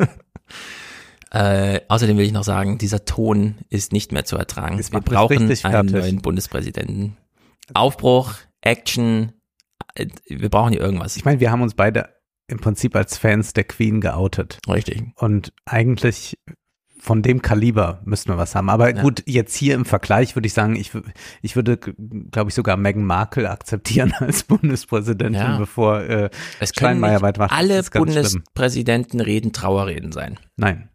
äh, 1.31 1.81
außerdem 1.87 2.17
will 2.17 2.25
ich 2.25 2.33
noch 2.33 2.43
sagen, 2.43 2.79
dieser 2.79 3.05
Ton 3.05 3.59
ist 3.69 3.93
nicht 3.93 4.11
mehr 4.11 4.25
zu 4.25 4.37
ertragen. 4.37 4.79
Wir 4.79 5.01
brauchen 5.01 5.53
einen 5.65 5.87
neuen 5.87 6.21
Bundespräsidenten. 6.21 7.17
Aufbruch, 7.75 8.35
Action, 8.61 9.35
äh, 9.95 10.09
wir 10.27 10.49
brauchen 10.49 10.73
hier 10.73 10.81
irgendwas. 10.81 11.17
Ich 11.17 11.25
meine, 11.25 11.39
wir 11.39 11.53
haben 11.53 11.63
uns 11.63 11.75
beide 11.75 12.09
im 12.49 12.59
Prinzip 12.59 12.95
als 12.97 13.19
Fans 13.19 13.53
der 13.53 13.65
Queen 13.65 14.01
geoutet. 14.01 14.59
Richtig. 14.69 15.03
Und 15.17 15.53
eigentlich 15.65 16.39
von 17.03 17.21
dem 17.21 17.43
Kaliber 17.43 18.01
müssten 18.05 18.31
wir 18.31 18.39
was 18.39 18.55
haben. 18.55 18.71
Aber 18.71 18.95
ja. 18.95 19.03
gut, 19.03 19.25
jetzt 19.27 19.57
hier 19.57 19.75
im 19.75 19.85
Vergleich 19.85 20.37
würde 20.37 20.47
ich 20.47 20.53
sagen, 20.53 20.77
ich, 20.77 20.93
ich 21.43 21.57
würde, 21.57 21.77
glaube 21.77 22.51
ich, 22.51 22.55
sogar 22.55 22.77
Meghan 22.77 23.05
Markle 23.05 23.51
akzeptieren 23.51 24.13
als 24.21 24.45
Bundespräsidentin, 24.45 25.41
ja. 25.41 25.59
bevor 25.59 26.01
äh, 26.03 26.31
es 26.61 26.69
Steinmeier 26.69 27.21
weitermacht. 27.21 27.53
Alle 27.53 27.83
Bundespräsidenten 27.83 29.21
reden 29.21 29.53
Trauerreden 29.53 30.13
sein. 30.13 30.39
Nein. 30.57 30.91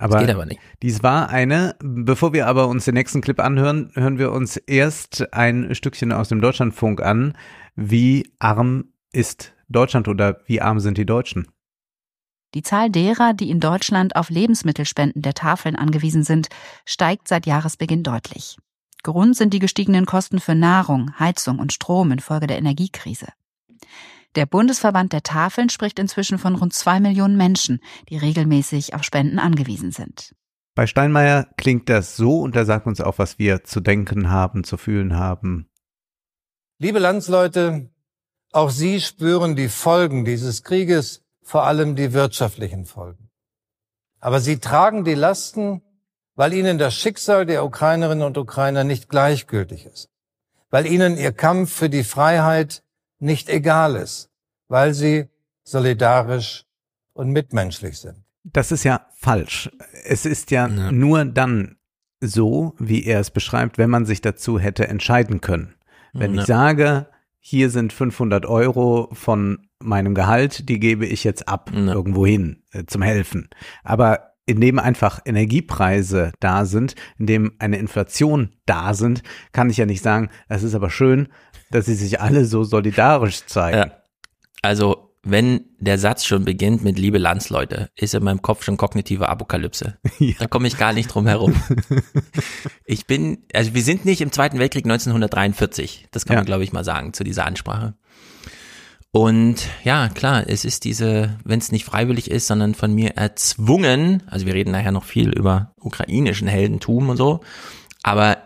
Aber, 0.00 0.14
das 0.14 0.26
geht 0.26 0.34
aber 0.34 0.46
nicht. 0.46 0.60
Dies 0.82 1.04
war 1.04 1.28
eine, 1.28 1.76
bevor 1.80 2.32
wir 2.32 2.48
aber 2.48 2.66
uns 2.66 2.84
den 2.84 2.94
nächsten 2.94 3.20
Clip 3.20 3.38
anhören, 3.38 3.92
hören 3.94 4.18
wir 4.18 4.32
uns 4.32 4.56
erst 4.56 5.32
ein 5.32 5.76
Stückchen 5.76 6.10
aus 6.10 6.28
dem 6.28 6.40
Deutschlandfunk 6.40 7.00
an. 7.00 7.36
Wie 7.76 8.32
arm 8.40 8.92
ist 9.12 9.52
Deutschland 9.68 10.08
oder 10.08 10.40
wie 10.46 10.60
arm 10.60 10.80
sind 10.80 10.98
die 10.98 11.06
Deutschen? 11.06 11.48
Die 12.54 12.62
Zahl 12.62 12.90
derer, 12.90 13.32
die 13.32 13.50
in 13.50 13.60
Deutschland 13.60 14.14
auf 14.14 14.28
Lebensmittelspenden 14.28 15.22
der 15.22 15.34
Tafeln 15.34 15.76
angewiesen 15.76 16.22
sind, 16.22 16.48
steigt 16.84 17.28
seit 17.28 17.46
Jahresbeginn 17.46 18.02
deutlich. 18.02 18.58
Grund 19.02 19.36
sind 19.36 19.54
die 19.54 19.58
gestiegenen 19.58 20.06
Kosten 20.06 20.38
für 20.38 20.54
Nahrung, 20.54 21.18
Heizung 21.18 21.58
und 21.58 21.72
Strom 21.72 22.12
infolge 22.12 22.46
der 22.46 22.58
Energiekrise. 22.58 23.28
Der 24.34 24.46
Bundesverband 24.46 25.12
der 25.12 25.22
Tafeln 25.22 25.68
spricht 25.68 25.98
inzwischen 25.98 26.38
von 26.38 26.54
rund 26.54 26.72
zwei 26.72 27.00
Millionen 27.00 27.36
Menschen, 27.36 27.80
die 28.08 28.16
regelmäßig 28.16 28.94
auf 28.94 29.02
Spenden 29.02 29.38
angewiesen 29.38 29.90
sind. 29.90 30.34
Bei 30.74 30.86
Steinmeier 30.86 31.48
klingt 31.58 31.90
das 31.90 32.16
so 32.16 32.40
und 32.40 32.56
er 32.56 32.64
sagt 32.64 32.86
uns 32.86 33.00
auch, 33.00 33.18
was 33.18 33.38
wir 33.38 33.64
zu 33.64 33.80
denken 33.80 34.30
haben, 34.30 34.64
zu 34.64 34.78
fühlen 34.78 35.16
haben. 35.16 35.68
Liebe 36.78 36.98
Landsleute, 36.98 37.91
auch 38.52 38.70
Sie 38.70 39.00
spüren 39.00 39.56
die 39.56 39.68
Folgen 39.68 40.24
dieses 40.24 40.62
Krieges, 40.62 41.22
vor 41.42 41.64
allem 41.64 41.96
die 41.96 42.12
wirtschaftlichen 42.12 42.84
Folgen. 42.86 43.30
Aber 44.20 44.40
Sie 44.40 44.58
tragen 44.58 45.04
die 45.04 45.14
Lasten, 45.14 45.82
weil 46.36 46.52
Ihnen 46.52 46.78
das 46.78 46.94
Schicksal 46.94 47.46
der 47.46 47.64
Ukrainerinnen 47.64 48.24
und 48.24 48.38
Ukrainer 48.38 48.84
nicht 48.84 49.08
gleichgültig 49.08 49.86
ist, 49.86 50.10
weil 50.70 50.86
Ihnen 50.86 51.16
Ihr 51.16 51.32
Kampf 51.32 51.72
für 51.72 51.90
die 51.90 52.04
Freiheit 52.04 52.82
nicht 53.18 53.48
egal 53.48 53.96
ist, 53.96 54.30
weil 54.68 54.94
Sie 54.94 55.28
solidarisch 55.64 56.64
und 57.14 57.30
mitmenschlich 57.30 57.98
sind. 57.98 58.22
Das 58.44 58.72
ist 58.72 58.84
ja 58.84 59.06
falsch. 59.14 59.70
Es 60.04 60.26
ist 60.26 60.50
ja, 60.50 60.66
ja, 60.66 60.92
nur 60.92 61.24
dann 61.24 61.76
so, 62.20 62.74
wie 62.78 63.04
er 63.04 63.20
es 63.20 63.30
beschreibt, 63.30 63.78
wenn 63.78 63.90
man 63.90 64.06
sich 64.06 64.20
dazu 64.20 64.58
hätte 64.58 64.88
entscheiden 64.88 65.40
können. 65.40 65.74
Wenn 66.12 66.34
ja. 66.34 66.40
ich 66.40 66.46
sage, 66.46 67.06
hier 67.44 67.70
sind 67.70 67.92
500 67.92 68.46
Euro 68.46 69.08
von 69.12 69.68
meinem 69.80 70.14
Gehalt, 70.14 70.68
die 70.68 70.78
gebe 70.78 71.04
ich 71.04 71.24
jetzt 71.24 71.48
ab 71.48 71.72
ja. 71.74 71.92
irgendwo 71.92 72.24
hin 72.24 72.62
äh, 72.70 72.84
zum 72.86 73.02
Helfen. 73.02 73.50
Aber 73.82 74.30
indem 74.46 74.78
einfach 74.78 75.20
Energiepreise 75.24 76.32
da 76.38 76.64
sind, 76.64 76.94
indem 77.18 77.52
eine 77.58 77.78
Inflation 77.78 78.54
da 78.64 78.94
sind, 78.94 79.22
kann 79.50 79.70
ich 79.70 79.76
ja 79.76 79.86
nicht 79.86 80.02
sagen, 80.02 80.30
es 80.48 80.62
ist 80.62 80.74
aber 80.74 80.88
schön, 80.88 81.28
dass 81.70 81.86
sie 81.86 81.94
sich 81.94 82.20
alle 82.20 82.44
so 82.44 82.62
solidarisch 82.62 83.44
zeigen. 83.46 83.76
Ja. 83.76 84.02
Also 84.62 85.11
wenn 85.24 85.66
der 85.78 85.98
Satz 85.98 86.24
schon 86.24 86.44
beginnt 86.44 86.82
mit 86.82 86.98
liebe 86.98 87.18
Landsleute, 87.18 87.90
ist 87.96 88.14
in 88.14 88.24
meinem 88.24 88.42
Kopf 88.42 88.64
schon 88.64 88.76
kognitive 88.76 89.28
Apokalypse. 89.28 89.98
Ja. 90.18 90.34
Da 90.38 90.46
komme 90.46 90.68
ich 90.68 90.76
gar 90.76 90.92
nicht 90.92 91.08
drum 91.08 91.26
herum. 91.26 91.54
ich 92.84 93.06
bin, 93.06 93.38
also 93.52 93.74
wir 93.74 93.82
sind 93.82 94.04
nicht 94.04 94.20
im 94.20 94.30
Zweiten 94.30 94.58
Weltkrieg 94.60 94.84
1943. 94.84 96.08
Das 96.12 96.26
kann 96.26 96.34
ja. 96.34 96.40
man, 96.40 96.46
glaube 96.46 96.62
ich, 96.62 96.72
mal 96.72 96.84
sagen 96.84 97.12
zu 97.12 97.24
dieser 97.24 97.44
Ansprache. 97.44 97.94
Und 99.10 99.68
ja, 99.84 100.08
klar, 100.08 100.44
es 100.46 100.64
ist 100.64 100.84
diese, 100.84 101.38
wenn 101.44 101.58
es 101.58 101.72
nicht 101.72 101.84
freiwillig 101.84 102.30
ist, 102.30 102.46
sondern 102.46 102.74
von 102.74 102.94
mir 102.94 103.16
erzwungen, 103.16 104.22
also 104.26 104.46
wir 104.46 104.54
reden 104.54 104.70
nachher 104.70 104.92
noch 104.92 105.04
viel 105.04 105.30
über 105.30 105.74
ukrainischen 105.80 106.48
Heldentum 106.48 107.08
und 107.08 107.16
so, 107.16 107.40
aber 108.02 108.38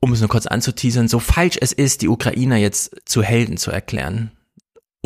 um 0.00 0.12
es 0.12 0.20
nur 0.20 0.28
kurz 0.28 0.46
anzuteasern, 0.46 1.08
so 1.08 1.18
falsch 1.18 1.58
es 1.60 1.72
ist, 1.72 2.02
die 2.02 2.08
Ukrainer 2.08 2.56
jetzt 2.56 2.96
zu 3.04 3.22
Helden 3.22 3.56
zu 3.56 3.70
erklären, 3.70 4.30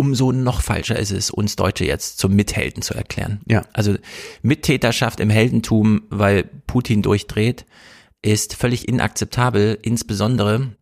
umso 0.03 0.33
noch 0.33 0.63
falscher 0.63 0.99
ist 0.99 1.13
es, 1.13 1.31
uns 1.31 1.55
Deutsche 1.55 1.85
jetzt 1.85 2.19
zum 2.19 2.35
Mithelden 2.35 2.83
zu 2.83 2.93
erklären. 2.93 3.41
Ja. 3.47 3.63
Also 3.73 3.95
Mittäterschaft 4.43 5.21
im 5.21 5.31
Heldentum, 5.31 6.03
weil 6.11 6.43
Putin 6.67 7.03
durchdreht, 7.03 7.67
ist 8.21 8.57
völlig 8.57 8.89
inakzeptabel, 8.89 9.79
insbesondere 9.81 10.75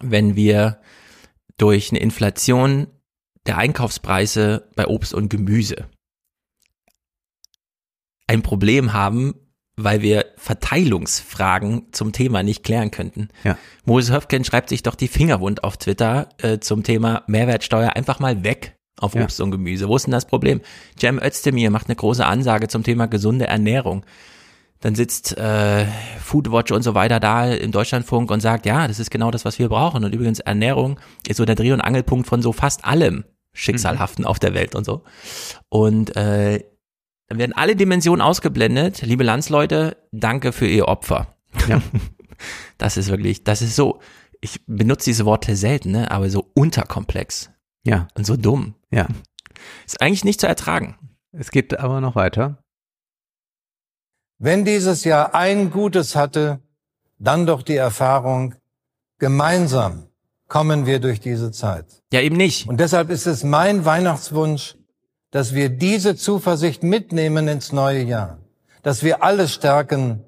wenn 0.00 0.34
wir 0.34 0.80
durch 1.58 1.90
eine 1.90 1.98
Inflation 1.98 2.86
der 3.46 3.58
Einkaufspreise 3.58 4.70
bei 4.74 4.86
Obst 4.86 5.12
und 5.12 5.28
Gemüse 5.28 5.86
ein 8.26 8.42
Problem 8.42 8.94
haben, 8.94 9.34
weil 9.78 10.02
wir 10.02 10.26
Verteilungsfragen 10.36 11.86
zum 11.92 12.12
Thema 12.12 12.42
nicht 12.42 12.64
klären 12.64 12.90
könnten. 12.90 13.28
Ja. 13.44 13.56
Moses 13.84 14.14
Höfken 14.14 14.44
schreibt 14.44 14.68
sich 14.68 14.82
doch 14.82 14.94
die 14.94 15.08
Fingerwund 15.08 15.64
auf 15.64 15.76
Twitter 15.76 16.28
äh, 16.38 16.58
zum 16.58 16.82
Thema 16.82 17.22
Mehrwertsteuer 17.26 17.94
einfach 17.94 18.18
mal 18.18 18.44
weg 18.44 18.76
auf 19.00 19.14
ja. 19.14 19.22
Obst 19.22 19.40
und 19.40 19.52
Gemüse. 19.52 19.88
Wo 19.88 19.96
ist 19.96 20.06
denn 20.06 20.12
das 20.12 20.26
Problem? 20.26 20.60
Cem 20.98 21.20
Özdemir 21.22 21.70
macht 21.70 21.86
eine 21.86 21.96
große 21.96 22.26
Ansage 22.26 22.68
zum 22.68 22.82
Thema 22.82 23.06
gesunde 23.06 23.46
Ernährung. 23.46 24.04
Dann 24.80 24.94
sitzt 24.94 25.36
äh, 25.38 25.86
Foodwatch 26.20 26.72
und 26.72 26.82
so 26.82 26.94
weiter 26.94 27.20
da 27.20 27.46
im 27.46 27.72
Deutschlandfunk 27.72 28.30
und 28.30 28.40
sagt, 28.40 28.66
ja, 28.66 28.86
das 28.86 28.98
ist 28.98 29.10
genau 29.10 29.30
das, 29.30 29.44
was 29.44 29.58
wir 29.58 29.68
brauchen. 29.68 30.04
Und 30.04 30.14
übrigens, 30.14 30.40
Ernährung 30.40 31.00
ist 31.26 31.36
so 31.36 31.44
der 31.44 31.56
Dreh- 31.56 31.72
und 31.72 31.80
Angelpunkt 31.80 32.28
von 32.28 32.42
so 32.42 32.52
fast 32.52 32.84
allem 32.84 33.24
Schicksalhaften 33.52 34.22
mhm. 34.22 34.28
auf 34.28 34.38
der 34.38 34.54
Welt 34.54 34.74
und 34.74 34.84
so. 34.84 35.02
Und 35.68 36.16
äh, 36.16 36.64
dann 37.28 37.38
werden 37.38 37.52
alle 37.52 37.76
Dimensionen 37.76 38.22
ausgeblendet. 38.22 39.02
Liebe 39.02 39.22
Landsleute, 39.22 39.96
danke 40.12 40.52
für 40.52 40.66
Ihr 40.66 40.88
Opfer. 40.88 41.34
Ja. 41.68 41.80
Das 42.76 42.96
ist 42.96 43.08
wirklich, 43.08 43.42
das 43.42 43.62
ist 43.62 43.74
so, 43.74 43.98
ich 44.40 44.64
benutze 44.68 45.06
diese 45.06 45.24
Worte 45.24 45.56
selten, 45.56 45.90
ne, 45.90 46.12
aber 46.12 46.30
so 46.30 46.48
unterkomplex. 46.54 47.50
Ja. 47.84 48.06
Und 48.14 48.24
so 48.26 48.36
dumm. 48.36 48.76
Ja. 48.92 49.08
Ist 49.84 50.00
eigentlich 50.00 50.24
nicht 50.24 50.40
zu 50.40 50.46
ertragen. 50.46 50.96
Es 51.32 51.50
geht 51.50 51.76
aber 51.76 52.00
noch 52.00 52.14
weiter. 52.14 52.62
Wenn 54.38 54.64
dieses 54.64 55.02
Jahr 55.02 55.34
ein 55.34 55.72
Gutes 55.72 56.14
hatte, 56.14 56.60
dann 57.18 57.46
doch 57.46 57.62
die 57.62 57.74
Erfahrung, 57.74 58.54
gemeinsam 59.18 60.06
kommen 60.46 60.86
wir 60.86 61.00
durch 61.00 61.18
diese 61.18 61.50
Zeit. 61.50 61.86
Ja, 62.12 62.20
eben 62.20 62.36
nicht. 62.36 62.68
Und 62.68 62.78
deshalb 62.78 63.10
ist 63.10 63.26
es 63.26 63.42
mein 63.42 63.84
Weihnachtswunsch, 63.84 64.77
dass 65.30 65.54
wir 65.54 65.68
diese 65.68 66.16
Zuversicht 66.16 66.82
mitnehmen 66.82 67.48
ins 67.48 67.72
neue 67.72 68.02
Jahr, 68.02 68.38
dass 68.82 69.02
wir 69.02 69.22
alles 69.22 69.54
stärken, 69.54 70.24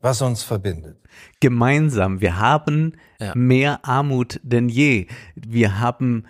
was 0.00 0.20
uns 0.20 0.42
verbindet. 0.42 0.98
Gemeinsam. 1.40 2.20
Wir 2.20 2.38
haben 2.38 2.94
ja. 3.18 3.32
mehr 3.34 3.84
Armut 3.84 4.40
denn 4.42 4.68
je. 4.68 5.06
Wir 5.34 5.80
haben 5.80 6.24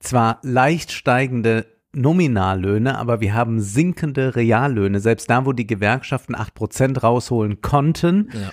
zwar 0.00 0.38
leicht 0.42 0.92
steigende 0.92 1.66
Nominallöhne, 1.92 2.98
aber 2.98 3.20
wir 3.20 3.32
haben 3.32 3.60
sinkende 3.60 4.36
Reallöhne. 4.36 5.00
Selbst 5.00 5.30
da, 5.30 5.46
wo 5.46 5.52
die 5.52 5.66
Gewerkschaften 5.66 6.34
acht 6.34 6.54
Prozent 6.54 7.02
rausholen 7.02 7.62
konnten, 7.62 8.30
ja. 8.34 8.52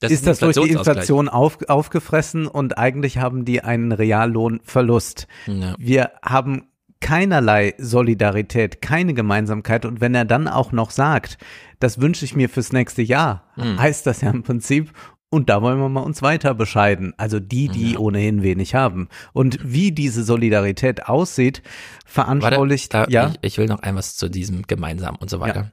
Das 0.00 0.12
ist, 0.12 0.18
ist 0.18 0.26
das 0.26 0.38
durch 0.40 0.56
die 0.56 0.72
Inflation 0.72 1.30
auf, 1.30 1.58
aufgefressen 1.66 2.46
und 2.46 2.76
eigentlich 2.76 3.18
haben 3.18 3.46
die 3.46 3.62
einen 3.62 3.90
Reallohnverlust. 3.90 5.26
Ja. 5.46 5.76
Wir 5.78 6.10
haben 6.22 6.66
keinerlei 7.04 7.74
Solidarität, 7.76 8.80
keine 8.80 9.12
Gemeinsamkeit. 9.12 9.84
Und 9.84 10.00
wenn 10.00 10.14
er 10.14 10.24
dann 10.24 10.48
auch 10.48 10.72
noch 10.72 10.90
sagt, 10.90 11.36
das 11.78 12.00
wünsche 12.00 12.24
ich 12.24 12.34
mir 12.34 12.48
fürs 12.48 12.72
nächste 12.72 13.02
Jahr, 13.02 13.52
mhm. 13.56 13.78
heißt 13.78 14.06
das 14.06 14.22
ja 14.22 14.30
im 14.30 14.42
Prinzip, 14.42 14.90
und 15.28 15.50
da 15.50 15.60
wollen 15.60 15.78
wir 15.80 15.90
mal 15.90 16.00
uns 16.00 16.22
weiter 16.22 16.54
bescheiden. 16.54 17.12
Also 17.18 17.40
die, 17.40 17.68
die 17.68 17.92
ja. 17.92 17.98
ohnehin 17.98 18.42
wenig 18.42 18.74
haben. 18.74 19.08
Und 19.34 19.58
wie 19.62 19.92
diese 19.92 20.24
Solidarität 20.24 21.06
aussieht, 21.06 21.62
veranschaulicht, 22.06 22.94
Warte, 22.94 23.12
ja. 23.12 23.32
Ich, 23.42 23.52
ich, 23.52 23.58
will 23.58 23.66
noch 23.66 23.80
ein 23.80 23.96
was 23.96 24.16
zu 24.16 24.30
diesem 24.30 24.62
gemeinsam 24.62 25.16
und 25.16 25.28
so 25.28 25.40
weiter. 25.40 25.60
Ja. 25.60 25.70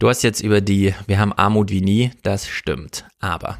Du 0.00 0.08
hast 0.08 0.22
jetzt 0.22 0.40
über 0.40 0.60
die, 0.60 0.92
wir 1.06 1.20
haben 1.20 1.32
Armut 1.32 1.70
wie 1.70 1.82
nie, 1.82 2.10
das 2.24 2.48
stimmt. 2.48 3.04
Aber 3.20 3.58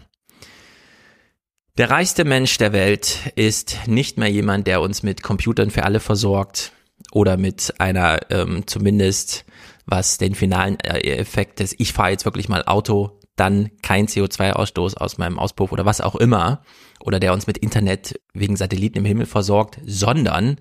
der 1.76 1.90
reichste 1.90 2.24
Mensch 2.24 2.58
der 2.58 2.72
Welt 2.72 3.30
ist 3.36 3.86
nicht 3.86 4.18
mehr 4.18 4.28
jemand, 4.28 4.66
der 4.66 4.80
uns 4.80 5.04
mit 5.04 5.22
Computern 5.22 5.70
für 5.70 5.84
alle 5.84 6.00
versorgt, 6.00 6.72
oder 7.12 7.36
mit 7.36 7.74
einer 7.78 8.30
ähm, 8.30 8.66
zumindest 8.66 9.44
was 9.86 10.18
den 10.18 10.34
finalen 10.34 10.78
äh, 10.80 10.98
Effekt 11.16 11.60
des 11.60 11.74
ich 11.78 11.92
fahre 11.92 12.10
jetzt 12.10 12.24
wirklich 12.24 12.48
mal 12.48 12.64
Auto, 12.64 13.18
dann 13.36 13.70
kein 13.82 14.06
CO2-Ausstoß 14.06 14.96
aus 14.96 15.18
meinem 15.18 15.38
Auspuff 15.38 15.72
oder 15.72 15.86
was 15.86 16.00
auch 16.00 16.16
immer 16.16 16.62
oder 17.00 17.20
der 17.20 17.32
uns 17.32 17.46
mit 17.46 17.58
Internet 17.58 18.20
wegen 18.34 18.56
Satelliten 18.56 18.98
im 18.98 19.04
Himmel 19.04 19.26
versorgt, 19.26 19.78
sondern 19.86 20.56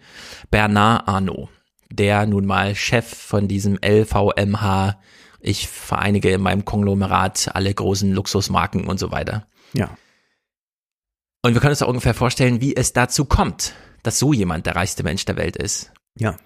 Bernard 0.51 1.07
Arnault, 1.07 1.49
der 1.89 2.25
nun 2.25 2.45
mal 2.45 2.75
Chef 2.75 3.05
von 3.05 3.47
diesem 3.47 3.77
LVMH, 3.83 4.99
ich 5.39 5.67
vereinige 5.67 6.31
in 6.31 6.41
meinem 6.41 6.65
Konglomerat 6.65 7.49
alle 7.53 7.73
großen 7.73 8.13
Luxusmarken 8.13 8.87
und 8.87 8.99
so 8.99 9.11
weiter. 9.11 9.47
Ja. 9.73 9.89
Und 11.43 11.53
wir 11.53 11.61
können 11.61 11.71
uns 11.71 11.81
auch 11.81 11.87
ungefähr 11.87 12.13
vorstellen, 12.13 12.61
wie 12.61 12.75
es 12.75 12.93
dazu 12.93 13.25
kommt, 13.25 13.73
dass 14.03 14.19
so 14.19 14.33
jemand 14.33 14.65
der 14.65 14.75
reichste 14.75 15.03
Mensch 15.03 15.25
der 15.25 15.37
Welt 15.37 15.55
ist. 15.55 15.91
Ja. 16.17 16.37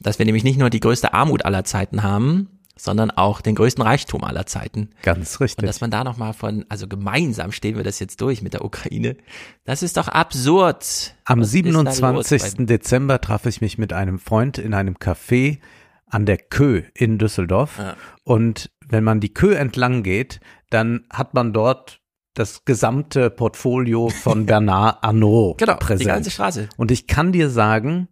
Dass 0.00 0.18
wir 0.18 0.26
nämlich 0.26 0.44
nicht 0.44 0.58
nur 0.58 0.70
die 0.70 0.80
größte 0.80 1.14
Armut 1.14 1.44
aller 1.44 1.64
Zeiten 1.64 2.02
haben, 2.02 2.54
sondern 2.76 3.10
auch 3.10 3.40
den 3.40 3.54
größten 3.54 3.82
Reichtum 3.82 4.24
aller 4.24 4.46
Zeiten. 4.46 4.90
Ganz 5.02 5.40
richtig. 5.40 5.62
Und 5.62 5.66
dass 5.68 5.80
man 5.80 5.90
da 5.90 6.02
nochmal 6.02 6.32
von, 6.32 6.64
also 6.68 6.88
gemeinsam 6.88 7.52
stehen 7.52 7.76
wir 7.76 7.84
das 7.84 8.00
jetzt 8.00 8.20
durch 8.20 8.42
mit 8.42 8.52
der 8.52 8.64
Ukraine. 8.64 9.16
Das 9.64 9.82
ist 9.82 9.96
doch 9.96 10.08
absurd. 10.08 11.14
Am 11.24 11.40
Was 11.40 11.50
27. 11.50 12.66
Dezember 12.66 13.20
traf 13.20 13.46
ich 13.46 13.60
mich 13.60 13.78
mit 13.78 13.92
einem 13.92 14.18
Freund 14.18 14.58
in 14.58 14.74
einem 14.74 14.96
Café 14.96 15.58
an 16.06 16.26
der 16.26 16.38
Kö 16.38 16.82
in 16.94 17.18
Düsseldorf. 17.18 17.78
Ja. 17.78 17.96
Und 18.24 18.70
wenn 18.86 19.04
man 19.04 19.20
die 19.20 19.32
Kö 19.32 19.54
entlang 19.54 20.02
geht, 20.02 20.40
dann 20.70 21.04
hat 21.10 21.34
man 21.34 21.52
dort 21.52 22.00
das 22.34 22.64
gesamte 22.64 23.30
Portfolio 23.30 24.08
von 24.08 24.46
Bernard 24.46 25.02
Arnault 25.02 25.58
genau, 25.58 25.76
präsent. 25.76 26.00
Die 26.00 26.06
ganze 26.06 26.30
Straße. 26.30 26.68
Und 26.76 26.90
ich 26.90 27.06
kann 27.06 27.30
dir 27.30 27.48
sagen, 27.48 28.08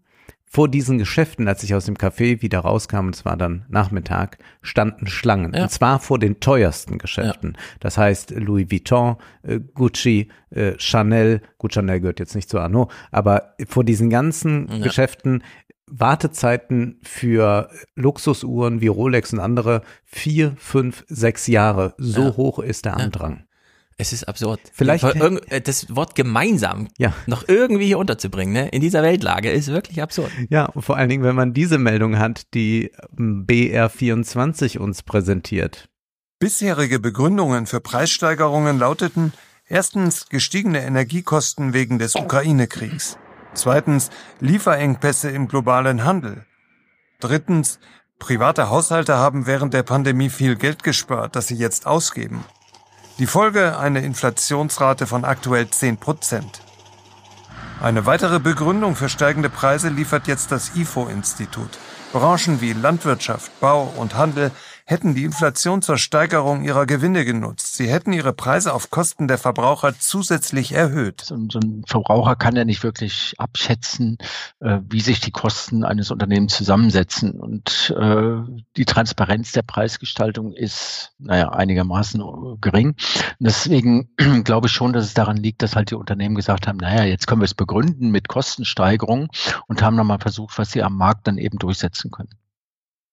vor 0.55 0.69
diesen 0.69 0.99
Geschäften, 0.99 1.49
als 1.49 1.63
ich 1.63 1.75
aus 1.75 1.87
dem 1.87 1.97
Café 1.97 2.43
wieder 2.43 2.59
rauskam, 2.59 3.07
und 3.07 3.15
es 3.15 3.25
war 3.25 3.39
dann 3.39 3.65
Nachmittag, 3.71 4.37
standen 4.61 5.07
Schlangen. 5.07 5.55
Ja. 5.55 5.63
Und 5.63 5.71
zwar 5.71 5.99
vor 5.99 6.19
den 6.19 6.41
teuersten 6.41 6.99
Geschäften. 6.99 7.57
Das 7.81 7.97
heißt 7.97 8.33
Louis 8.33 8.71
Vuitton, 8.71 9.17
äh, 9.45 9.61
Gucci, 9.73 10.29
äh, 10.51 10.75
Chanel. 10.79 11.41
Gut, 11.57 11.73
Chanel 11.73 12.01
gehört 12.01 12.21
jetzt 12.21 12.35
nicht 12.35 12.51
zu 12.51 12.59
Arnaud, 12.61 12.93
aber 13.11 13.55
vor 13.67 13.83
diesen 13.83 14.11
ganzen 14.11 14.69
Ja. 14.71 14.79
Geschäften 14.85 15.43
Wartezeiten 15.95 17.01
für 17.03 17.71
Luxusuhren 17.95 18.81
wie 18.83 18.87
Rolex 18.89 19.33
und 19.33 19.41
andere 19.41 19.83
vier, 20.05 20.53
fünf, 20.59 21.05
sechs 21.09 21.47
Jahre. 21.47 21.95
So 21.97 22.23
Ja. 22.25 22.37
hoch 22.37 22.59
ist 22.59 22.85
der 22.85 22.97
Andrang. 22.99 23.45
Es 24.03 24.13
ist 24.13 24.25
absurd. 24.25 24.59
Vielleicht- 24.75 25.05
äh, 25.05 25.61
das 25.61 25.95
Wort 25.95 26.17
gemeinsam 26.17 26.89
Ja. 26.99 27.13
noch 27.27 27.47
irgendwie 27.47 27.87
hier 27.87 27.99
unterzubringen, 27.99 28.53
ne? 28.53 28.69
in 28.71 28.81
dieser 28.81 29.01
Weltlage, 29.05 29.49
ist 29.53 29.69
wirklich 29.69 30.03
absurd. 30.03 30.33
Ja, 30.51 30.65
und 30.67 30.83
vor 30.83 30.97
allen 30.97 31.09
Dingen, 31.09 31.23
wenn 31.23 31.37
man 31.37 31.55
diese 31.55 31.79
Meldung 31.79 32.19
hat, 32.19 32.53
die 32.55 32.91
ähm, 33.17 33.47
BR24 33.47 34.79
uns 34.79 35.05
präsentiert. 35.05 35.89
Bisherige 36.41 36.99
Begründungen 36.99 37.67
für 37.67 37.81
Preissteigerungen 37.81 38.77
lauteten 38.81 39.33
erstens 39.69 40.29
gestiegene 40.29 40.83
Energiekosten 40.83 41.73
wegen 41.73 42.01
des 42.01 42.17
Ukraine-Kriegs, 42.17 43.19
zweitens 43.55 44.11
Lieferengpässe 44.41 45.31
im 45.31 45.47
globalen 45.47 46.03
Handel, 46.05 46.45
drittens 47.21 47.79
private 48.19 48.69
Haushalte 48.69 49.15
haben 49.17 49.47
während 49.47 49.75
der 49.75 49.85
Pandemie 49.85 50.29
viel 50.29 50.57
Geld 50.57 50.83
gespart, 50.83 51.37
das 51.37 51.47
sie 51.47 51.55
jetzt 51.55 51.87
ausgeben. 51.87 52.45
Die 53.19 53.27
Folge 53.27 53.79
eine 53.79 54.01
Inflationsrate 54.01 55.07
von 55.07 55.27
aktuell 55.27 55.69
10 55.69 55.99
Prozent. 55.99 56.63
Eine 57.83 58.07
weitere 58.07 58.41
Begründung 58.41 58.97
für 58.97 59.11
steigende 59.11 59.51
Preise 59.51 59.91
liefert 59.91 60.27
jetzt 60.29 60.51
das 60.51 60.75
IFO-Institut. 60.75 61.79
Branchen 62.13 62.63
wie 62.63 62.73
Landwirtschaft, 62.73 63.61
Bau 63.61 63.93
und 63.97 64.15
Handel 64.15 64.51
hätten 64.93 65.15
die 65.15 65.25
Inflation 65.25 65.81
zur 65.81 65.97
Steigerung 65.97 66.63
ihrer 66.63 66.85
Gewinne 66.87 67.25
genutzt. 67.25 67.77
Sie 67.77 67.89
hätten 67.91 68.13
ihre 68.13 68.33
Preise 68.35 68.75
auf 68.75 68.91
Kosten 68.91 69.27
der 69.27 69.39
Verbraucher 69.39 69.99
zusätzlich 69.99 70.73
erhöht. 70.73 71.23
So, 71.23 71.35
ein- 71.35 71.83
Verbraucher 71.87 72.37
kann 72.37 72.55
ja 72.55 72.65
nicht 72.65 72.83
wirklich 72.83 73.35
abschätzen, 73.39 74.19
äh, 74.61 74.81
wie 74.89 75.01
sich 75.01 75.21
die 75.21 75.31
Kosten 75.31 75.83
eines 75.83 76.11
Unternehmens 76.11 76.55
zusammensetzen. 76.55 77.33
Und 77.41 77.93
äh, 77.99 78.37
die 78.77 78.85
Transparenz 78.85 79.53
der 79.53 79.63
Preisgestaltung 79.63 80.53
ist, 80.53 81.13
naja, 81.19 81.49
einigermaßen 81.49 82.21
äh, 82.21 82.57
gering. 82.61 82.95
Deswegen 83.39 84.11
glaube 84.45 84.67
ich 84.67 84.73
schon, 84.73 84.93
dass 84.93 85.07
es 85.07 85.15
daran 85.15 85.39
liegt, 85.39 85.63
dass 85.63 85.75
halt 85.75 85.91
die 85.91 85.95
Unternehmen 85.97 86.35
gesagt 86.35 86.67
haben, 86.69 86.77
naja, 86.77 87.05
jetzt 87.05 87.27
können 87.27 87.41
wir 87.41 87.47
es 87.47 87.55
begründen 87.55 88.11
mit 88.11 88.29
Kostensteigerungen 88.29 89.29
und 89.69 89.83
haben 89.83 89.97
nochmal 89.97 90.21
versucht, 90.21 90.59
was 90.59 90.71
sie 90.71 90.83
am 90.83 90.97
Markt 90.97 91.27
dann 91.27 91.39
eben 91.39 91.59
durchsetzen 91.59 92.11
können. 92.11 92.31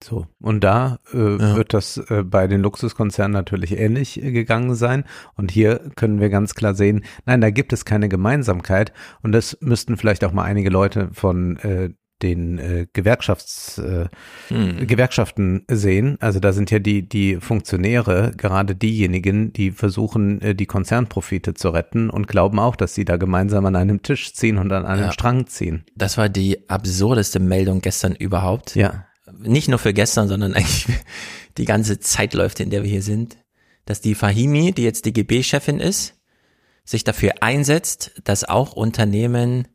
So, 0.02 0.28
und 0.42 0.64
da 0.64 1.00
äh, 1.14 1.18
Ja. 1.38 1.56
wird 1.58 1.74
das 1.74 1.98
äh, 1.98 2.24
bei 2.24 2.48
den 2.48 2.62
Luxuskonzernen 2.62 3.34
natürlich 3.34 3.78
ähnlich 3.78 4.22
äh, 4.24 4.32
gegangen 4.32 4.76
sein. 4.76 5.04
Und 5.36 5.52
hier 5.52 5.92
können 5.96 6.22
wir 6.22 6.30
ganz 6.30 6.56
klar 6.56 6.74
sehen, 6.74 7.04
nein, 7.26 7.42
da 7.42 7.50
gibt 7.50 7.74
es 7.74 7.84
keine 7.84 8.08
Gemeinsamkeit. 8.08 8.94
Und 9.24 9.34
das 9.34 9.58
müssten 9.62 9.98
vielleicht 9.98 10.24
auch 10.24 10.32
mal 10.32 10.44
einige 10.44 10.70
Leute 10.70 11.10
von 11.12 11.58
äh, 11.58 11.90
den 12.22 12.60
äh, 12.60 12.88
Gewerkschafts, 12.92 13.78
äh, 13.78 14.08
Hm. 14.50 14.88
Gewerkschaften 14.88 15.64
sehen. 15.70 16.18
Also 16.20 16.40
da 16.40 16.52
sind 16.54 16.72
ja 16.72 16.80
die, 16.80 17.08
die 17.08 17.36
Funktionäre 17.38 18.32
gerade 18.36 18.76
diejenigen, 18.76 19.52
die 19.54 19.72
versuchen, 19.72 20.42
äh, 20.42 20.56
die 20.56 20.66
Konzernprofite 20.66 21.54
zu 21.54 21.70
retten 21.70 22.10
und 22.10 22.28
glauben 22.28 22.60
auch, 22.60 22.76
dass 22.76 22.94
sie 22.96 23.06
da 23.06 23.18
gemeinsam 23.18 23.66
an 23.66 23.76
einem 23.76 24.02
Tisch 24.02 24.34
ziehen 24.34 24.58
und 24.58 24.72
an 24.72 24.86
einem 24.86 25.04
Ja. 25.04 25.12
Strang 25.12 25.48
ziehen. 25.48 25.84
Das 25.96 26.18
war 26.18 26.30
die 26.30 26.70
absurdeste 26.70 27.40
Meldung 27.40 27.82
gestern 27.82 28.16
überhaupt. 28.16 28.76
Ja. 28.76 29.06
Nicht 29.40 29.68
nur 29.68 29.80
für 29.80 29.94
gestern, 29.94 30.28
sondern 30.28 30.54
eigentlich 30.56 30.88
die 31.58 31.66
ganze 31.66 32.00
Zeit 32.00 32.34
läuft, 32.34 32.60
in 32.60 32.70
der 32.70 32.84
wir 32.84 32.90
hier 32.90 33.04
sind, 33.04 33.38
dass 33.86 34.02
die 34.02 34.16
Fahimi, 34.16 34.72
die 34.72 34.84
jetzt 34.84 35.06
DGB-Chefin 35.06 35.80
ist, 35.80 36.16
sich 36.86 37.04
dafür 37.04 37.42
einsetzt, 37.42 38.12
dass 38.24 38.44
auch 38.44 38.74
Unternehmen, 38.74 39.68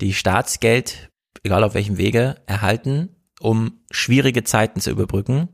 die 0.00 0.14
Staatsgeld, 0.14 1.10
egal 1.42 1.64
auf 1.64 1.74
welchem 1.74 1.98
Wege, 1.98 2.36
erhalten, 2.46 3.16
um 3.40 3.80
schwierige 3.90 4.44
Zeiten 4.44 4.80
zu 4.80 4.90
überbrücken, 4.90 5.48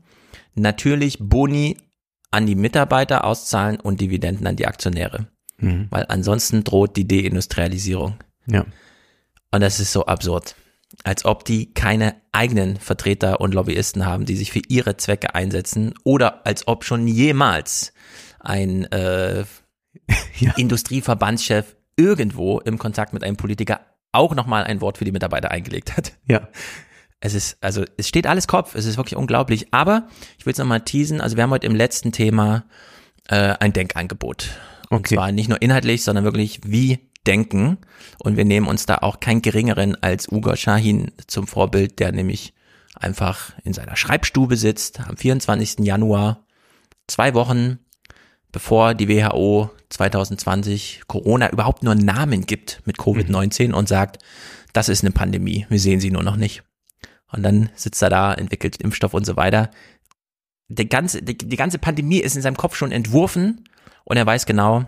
natürlich 0.55 1.17
Boni 1.19 1.77
an 2.31 2.45
die 2.45 2.55
Mitarbeiter 2.55 3.23
auszahlen 3.23 3.79
und 3.79 4.01
Dividenden 4.01 4.45
an 4.47 4.55
die 4.55 4.67
Aktionäre. 4.67 5.27
Mhm. 5.57 5.87
Weil 5.89 6.05
ansonsten 6.09 6.63
droht 6.63 6.97
die 6.97 7.07
Deindustrialisierung. 7.07 8.15
Ja. 8.47 8.65
Und 9.51 9.61
das 9.61 9.79
ist 9.79 9.93
so 9.93 10.05
absurd. 10.05 10.55
Als 11.03 11.25
ob 11.25 11.45
die 11.45 11.73
keine 11.73 12.15
eigenen 12.31 12.77
Vertreter 12.77 13.41
und 13.41 13.53
Lobbyisten 13.53 14.05
haben, 14.05 14.25
die 14.25 14.35
sich 14.35 14.51
für 14.51 14.61
ihre 14.67 14.97
Zwecke 14.97 15.35
einsetzen. 15.35 15.93
Oder 16.03 16.45
als 16.45 16.67
ob 16.67 16.83
schon 16.83 17.07
jemals 17.07 17.93
ein 18.39 18.85
äh, 18.91 19.45
Ja. 20.39 20.53
Industrieverbandschef 20.57 21.75
irgendwo 21.97 22.59
im 22.59 22.77
Kontakt 22.77 23.13
mit 23.13 23.23
einem 23.23 23.37
Politiker 23.37 23.79
auch 24.11 24.35
nochmal 24.35 24.63
ein 24.65 24.81
Wort 24.81 24.97
für 24.97 25.05
die 25.05 25.11
Mitarbeiter 25.11 25.51
eingelegt 25.51 25.95
hat. 25.97 26.13
Ja. 26.27 26.47
Es 27.21 27.33
ist, 27.33 27.57
also 27.61 27.83
es 27.97 28.07
steht 28.07 28.27
alles 28.27 28.47
Kopf, 28.47 28.75
es 28.75 28.85
ist 28.85 28.97
wirklich 28.97 29.15
unglaublich. 29.15 29.67
Aber 29.73 30.07
ich 30.37 30.45
will 30.45 30.51
es 30.53 30.59
nochmal 30.59 30.81
teasen, 30.81 31.21
also 31.21 31.37
wir 31.37 31.43
haben 31.43 31.49
heute 31.51 31.67
im 31.67 31.75
letzten 31.75 32.11
Thema 32.11 32.65
äh, 33.29 33.55
ein 33.59 33.73
Denkangebot. 33.73 34.49
Und 34.89 34.99
Okay. 34.99 35.15
zwar 35.15 35.31
nicht 35.31 35.49
nur 35.49 35.61
inhaltlich, 35.61 36.03
sondern 36.03 36.23
wirklich 36.23 36.59
wie 36.65 36.99
denken. 37.27 37.77
Und 38.19 38.37
wir 38.37 38.45
nehmen 38.45 38.67
uns 38.67 38.85
da 38.85 38.99
auch 38.99 39.19
keinen 39.19 39.41
geringeren 39.41 40.01
als 40.01 40.31
Ugo 40.31 40.55
Shahin 40.55 41.11
zum 41.27 41.47
Vorbild, 41.47 41.99
der 41.99 42.11
nämlich 42.11 42.53
einfach 42.95 43.53
in 43.63 43.73
seiner 43.73 43.95
Schreibstube 43.95 44.57
sitzt 44.57 45.01
am 45.01 45.17
24. 45.17 45.79
Januar, 45.79 46.45
zwei 47.07 47.33
Wochen 47.33 47.79
bevor 48.55 48.93
die 48.93 49.09
WHO 49.09 49.69
2020 49.89 51.01
Corona 51.07 51.51
überhaupt 51.51 51.83
nur 51.83 51.91
einen 51.91 52.05
Namen 52.05 52.45
gibt 52.45 52.81
mit 52.85 52.97
Covid-19 52.97 53.73
und 53.73 53.89
sagt, 53.89 54.19
das 54.71 54.87
ist 54.87 55.03
eine 55.03 55.11
Pandemie, 55.11 55.65
wir 55.67 55.79
sehen 55.79 55.99
sie 55.99 56.09
nur 56.09 56.23
noch 56.23 56.37
nicht. 56.37 56.63
Und 57.33 57.43
dann 57.43 57.69
sitzt 57.75 58.01
er 58.01 58.09
da, 58.09 58.33
entwickelt 58.33 58.77
Impfstoff 58.77 59.13
und 59.13 59.25
so 59.25 59.35
weiter. 59.35 59.71
Die 60.69 60.87
ganze, 60.87 61.21
die, 61.21 61.37
die 61.37 61.57
ganze 61.57 61.79
Pandemie 61.79 62.19
ist 62.19 62.37
in 62.37 62.41
seinem 62.41 62.55
Kopf 62.55 62.77
schon 62.77 62.93
entworfen 62.93 63.67
und 64.05 64.15
er 64.15 64.25
weiß 64.25 64.45
genau, 64.45 64.85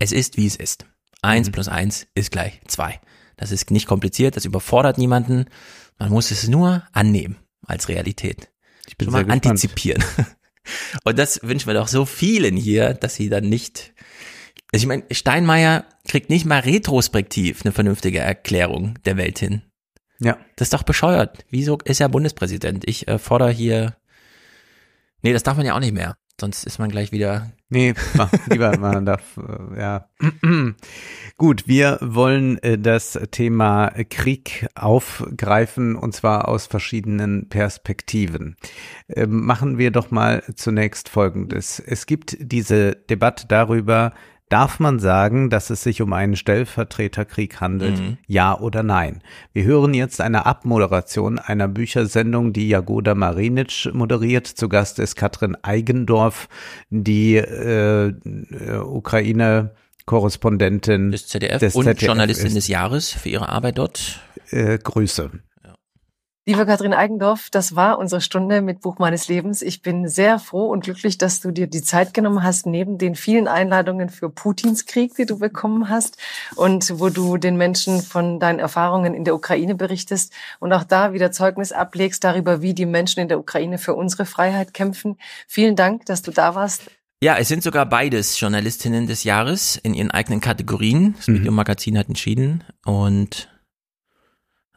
es 0.00 0.10
ist, 0.10 0.36
wie 0.36 0.46
es 0.46 0.56
ist. 0.56 0.86
Eins 1.22 1.48
Mhm. 1.48 1.52
plus 1.52 1.68
eins 1.68 2.06
ist 2.14 2.30
gleich 2.30 2.60
zwei. 2.66 3.00
Das 3.36 3.52
ist 3.52 3.70
nicht 3.70 3.86
kompliziert, 3.86 4.36
das 4.36 4.44
überfordert 4.44 4.98
niemanden. 4.98 5.46
Man 5.98 6.10
muss 6.10 6.30
es 6.30 6.48
nur 6.48 6.82
annehmen 6.92 7.36
als 7.66 7.88
Realität. 7.88 8.48
Ich 8.86 8.96
bin 8.96 9.06
Schon 9.10 9.26
mal 9.26 9.30
antizipieren. 9.30 10.02
Und 11.04 11.18
das 11.18 11.40
wünschen 11.42 11.66
wir 11.68 11.74
doch 11.74 11.88
so 11.88 12.04
vielen 12.06 12.56
hier, 12.56 12.94
dass 12.94 13.14
sie 13.14 13.28
dann 13.28 13.44
nicht. 13.48 13.92
Also 14.72 14.84
ich 14.84 14.86
meine, 14.86 15.04
Steinmeier 15.10 15.84
kriegt 16.08 16.28
nicht 16.30 16.44
mal 16.44 16.60
retrospektiv 16.60 17.62
eine 17.64 17.72
vernünftige 17.72 18.18
Erklärung 18.18 18.98
der 19.04 19.16
Welt 19.16 19.38
hin. 19.38 19.62
Ja. 20.18 20.38
Das 20.56 20.66
ist 20.66 20.72
doch 20.72 20.82
bescheuert. 20.82 21.44
Wieso 21.50 21.78
ist 21.84 22.00
er 22.00 22.08
Bundespräsident? 22.08 22.88
Ich 22.88 23.06
äh, 23.06 23.18
fordere 23.18 23.50
hier. 23.50 23.96
Nee, 25.22 25.32
das 25.32 25.42
darf 25.42 25.56
man 25.56 25.66
ja 25.66 25.74
auch 25.74 25.80
nicht 25.80 25.92
mehr. 25.94 26.16
Sonst 26.40 26.64
ist 26.64 26.78
man 26.78 26.90
gleich 26.90 27.12
wieder. 27.12 27.52
Nee, 27.68 27.94
lieber, 28.48 28.78
man 28.78 29.06
darf, 29.06 29.36
äh, 29.38 29.80
ja. 29.80 30.08
Gut, 31.36 31.66
wir 31.66 31.98
wollen 32.00 32.58
äh, 32.62 32.78
das 32.78 33.18
Thema 33.32 33.90
Krieg 34.08 34.68
aufgreifen 34.76 35.96
und 35.96 36.14
zwar 36.14 36.48
aus 36.48 36.66
verschiedenen 36.66 37.48
Perspektiven. 37.48 38.56
Ähm, 39.08 39.44
machen 39.44 39.78
wir 39.78 39.90
doch 39.90 40.12
mal 40.12 40.44
zunächst 40.54 41.08
Folgendes. 41.08 41.80
Es 41.80 42.06
gibt 42.06 42.36
diese 42.40 42.94
Debatte 42.94 43.48
darüber, 43.48 44.12
Darf 44.48 44.78
man 44.78 45.00
sagen, 45.00 45.50
dass 45.50 45.70
es 45.70 45.82
sich 45.82 46.00
um 46.02 46.12
einen 46.12 46.36
Stellvertreterkrieg 46.36 47.60
handelt? 47.60 47.98
Mhm. 47.98 48.16
Ja 48.28 48.56
oder 48.58 48.84
nein? 48.84 49.20
Wir 49.52 49.64
hören 49.64 49.92
jetzt 49.92 50.20
eine 50.20 50.46
Abmoderation 50.46 51.40
einer 51.40 51.66
Büchersendung, 51.66 52.52
die 52.52 52.68
Jagoda 52.68 53.16
Marinic 53.16 53.88
moderiert. 53.92 54.46
Zu 54.46 54.68
Gast 54.68 55.00
ist 55.00 55.16
Katrin 55.16 55.56
Eigendorf, 55.62 56.48
die 56.90 57.34
äh, 57.36 58.06
äh, 58.08 58.12
Ukraine-Korrespondentin 58.84 61.10
Des 61.10 61.26
ZDF 61.26 61.58
Des 61.58 61.74
und 61.74 61.84
ZDF 61.84 62.06
Journalistin 62.06 62.46
ist- 62.48 62.56
des 62.56 62.68
Jahres 62.68 63.10
für 63.10 63.28
ihre 63.28 63.48
Arbeit 63.48 63.78
dort. 63.78 64.20
äh, 64.50 64.78
Grüße. 64.78 65.30
Liebe 66.48 66.64
Katrin 66.64 66.94
Eigendorf, 66.94 67.50
das 67.50 67.74
war 67.74 67.98
unsere 67.98 68.20
Stunde 68.20 68.62
mit 68.62 68.80
Buch 68.80 69.00
meines 69.00 69.26
Lebens. 69.26 69.62
Ich 69.62 69.82
bin 69.82 70.06
sehr 70.06 70.38
froh 70.38 70.68
und 70.70 70.84
glücklich, 70.84 71.18
dass 71.18 71.40
du 71.40 71.50
dir 71.50 71.66
die 71.66 71.82
Zeit 71.82 72.14
genommen 72.14 72.44
hast, 72.44 72.66
neben 72.66 72.98
den 72.98 73.16
vielen 73.16 73.48
Einladungen 73.48 74.10
für 74.10 74.30
Putins 74.30 74.86
Krieg, 74.86 75.16
die 75.16 75.26
du 75.26 75.40
bekommen 75.40 75.88
hast 75.88 76.18
und 76.54 77.00
wo 77.00 77.08
du 77.08 77.36
den 77.36 77.56
Menschen 77.56 78.00
von 78.00 78.38
deinen 78.38 78.60
Erfahrungen 78.60 79.12
in 79.12 79.24
der 79.24 79.34
Ukraine 79.34 79.74
berichtest 79.74 80.32
und 80.60 80.72
auch 80.72 80.84
da 80.84 81.12
wieder 81.12 81.32
Zeugnis 81.32 81.72
ablegst 81.72 82.22
darüber, 82.22 82.62
wie 82.62 82.74
die 82.74 82.86
Menschen 82.86 83.18
in 83.18 83.26
der 83.28 83.40
Ukraine 83.40 83.76
für 83.78 83.94
unsere 83.96 84.24
Freiheit 84.24 84.72
kämpfen. 84.72 85.16
Vielen 85.48 85.74
Dank, 85.74 86.06
dass 86.06 86.22
du 86.22 86.30
da 86.30 86.54
warst. 86.54 86.82
Ja, 87.20 87.36
es 87.38 87.48
sind 87.48 87.64
sogar 87.64 87.86
beides 87.86 88.38
Journalistinnen 88.38 89.08
des 89.08 89.24
Jahres 89.24 89.74
in 89.82 89.94
ihren 89.94 90.12
eigenen 90.12 90.40
Kategorien. 90.40 91.14
Das 91.16 91.26
Mhm. 91.26 91.34
Medium-Magazin 91.38 91.98
hat 91.98 92.06
entschieden 92.06 92.62
und 92.84 93.48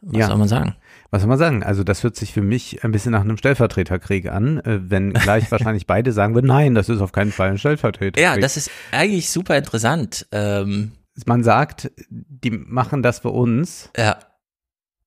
was 0.02 0.18
Ja. 0.18 0.26
soll 0.26 0.36
man 0.38 0.48
sagen? 0.48 0.74
Was 1.10 1.22
soll 1.22 1.28
man 1.28 1.38
sagen? 1.38 1.62
Also 1.64 1.82
das 1.82 2.02
hört 2.04 2.14
sich 2.16 2.32
für 2.32 2.42
mich 2.42 2.84
ein 2.84 2.92
bisschen 2.92 3.12
nach 3.12 3.22
einem 3.22 3.36
Stellvertreterkrieg 3.36 4.30
an, 4.30 4.58
äh, 4.60 4.78
wenn 4.90 5.12
gleich 5.12 5.50
wahrscheinlich 5.50 5.86
beide 5.86 6.12
sagen 6.12 6.34
würden, 6.34 6.46
nein, 6.46 6.74
das 6.74 6.88
ist 6.88 7.00
auf 7.00 7.12
keinen 7.12 7.32
Fall 7.32 7.50
ein 7.50 7.58
Stellvertreterkrieg. 7.58 8.22
Ja, 8.22 8.36
das 8.40 8.56
ist 8.56 8.70
eigentlich 8.92 9.28
super 9.30 9.56
interessant. 9.58 10.26
Ähm, 10.30 10.92
Man 11.26 11.42
sagt, 11.42 11.90
die 12.08 12.50
machen 12.52 13.02
das 13.02 13.18
für 13.20 13.30
uns 13.30 13.90
ja, 13.96 14.18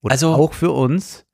Also- 0.03 0.33
auch 0.33 0.53
für 0.53 0.71
uns. 0.71 1.25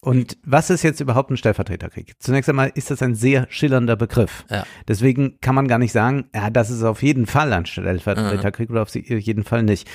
Und 0.00 0.38
was 0.44 0.70
ist 0.70 0.84
jetzt 0.84 1.00
überhaupt 1.00 1.30
ein 1.32 1.36
Stellvertreterkrieg? 1.36 2.12
Zunächst 2.20 2.48
einmal 2.48 2.70
ist 2.74 2.92
das 2.92 3.02
ein 3.02 3.16
sehr 3.16 3.46
schillernder 3.50 3.96
Begriff. 3.96 4.44
Ja. 4.48 4.64
Deswegen 4.86 5.40
kann 5.40 5.56
man 5.56 5.66
gar 5.66 5.78
nicht 5.80 5.90
sagen, 5.90 6.30
ja, 6.32 6.48
das 6.48 6.70
ist 6.70 6.84
auf 6.84 7.02
jeden 7.02 7.26
Fall 7.26 7.52
ein 7.52 7.66
Stellvertreterkrieg 7.66 8.70
oder 8.70 8.82
auf 8.82 8.94
jeden 8.94 9.42
Fall 9.42 9.64
nicht. 9.64 9.88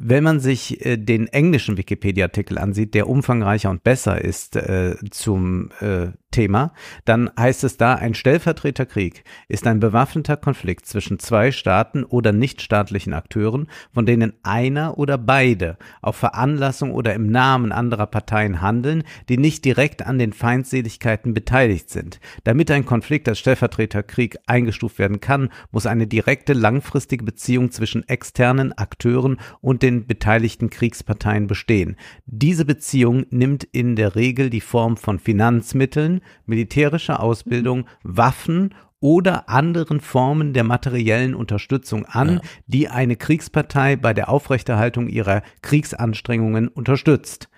Wenn 0.00 0.22
man 0.22 0.38
sich 0.38 0.86
äh, 0.86 0.96
den 0.96 1.26
englischen 1.26 1.76
Wikipedia-Artikel 1.76 2.56
ansieht, 2.56 2.94
der 2.94 3.08
umfangreicher 3.08 3.68
und 3.68 3.82
besser 3.82 4.22
ist 4.22 4.54
äh, 4.54 4.94
zum 5.10 5.70
äh, 5.80 6.12
Thema, 6.30 6.72
dann 7.04 7.30
heißt 7.38 7.64
es 7.64 7.78
da, 7.78 7.94
ein 7.94 8.14
Stellvertreterkrieg 8.14 9.24
ist 9.48 9.66
ein 9.66 9.80
bewaffneter 9.80 10.36
Konflikt 10.36 10.84
zwischen 10.86 11.18
zwei 11.18 11.50
Staaten 11.52 12.04
oder 12.04 12.32
nichtstaatlichen 12.32 13.14
Akteuren, 13.14 13.66
von 13.92 14.04
denen 14.04 14.34
einer 14.42 14.98
oder 14.98 15.16
beide 15.16 15.78
auf 16.02 16.16
Veranlassung 16.16 16.92
oder 16.92 17.14
im 17.14 17.26
Namen 17.26 17.72
anderer 17.72 18.06
Parteien 18.06 18.60
handeln, 18.60 19.04
die 19.28 19.38
nicht 19.38 19.64
direkt 19.64 20.06
an 20.06 20.18
den 20.18 20.34
Feindseligkeiten 20.34 21.32
beteiligt 21.32 21.88
sind. 21.88 22.20
Damit 22.44 22.70
ein 22.70 22.84
Konflikt 22.84 23.26
als 23.28 23.38
Stellvertreterkrieg 23.38 24.36
eingestuft 24.46 24.98
werden 24.98 25.20
kann, 25.20 25.48
muss 25.72 25.86
eine 25.86 26.06
direkte 26.06 26.52
langfristige 26.52 27.24
Beziehung 27.24 27.70
zwischen 27.70 28.06
externen 28.06 28.76
Akteuren 28.76 29.38
und 29.62 29.82
den 29.82 29.87
beteiligten 30.06 30.70
Kriegsparteien 30.70 31.46
bestehen. 31.46 31.96
Diese 32.26 32.64
Beziehung 32.64 33.26
nimmt 33.30 33.64
in 33.64 33.96
der 33.96 34.14
Regel 34.14 34.50
die 34.50 34.60
Form 34.60 34.96
von 34.96 35.18
Finanzmitteln, 35.18 36.20
militärischer 36.46 37.22
Ausbildung, 37.22 37.86
Waffen 38.02 38.74
oder 39.00 39.48
anderen 39.48 40.00
Formen 40.00 40.52
der 40.52 40.64
materiellen 40.64 41.34
Unterstützung 41.34 42.04
an, 42.06 42.34
Ja. 42.34 42.40
die 42.66 42.88
eine 42.88 43.16
Kriegspartei 43.16 43.96
bei 43.96 44.12
der 44.12 44.28
Aufrechterhaltung 44.28 45.08
ihrer 45.08 45.42
Kriegsanstrengungen 45.62 46.68
unterstützt. 46.68 47.48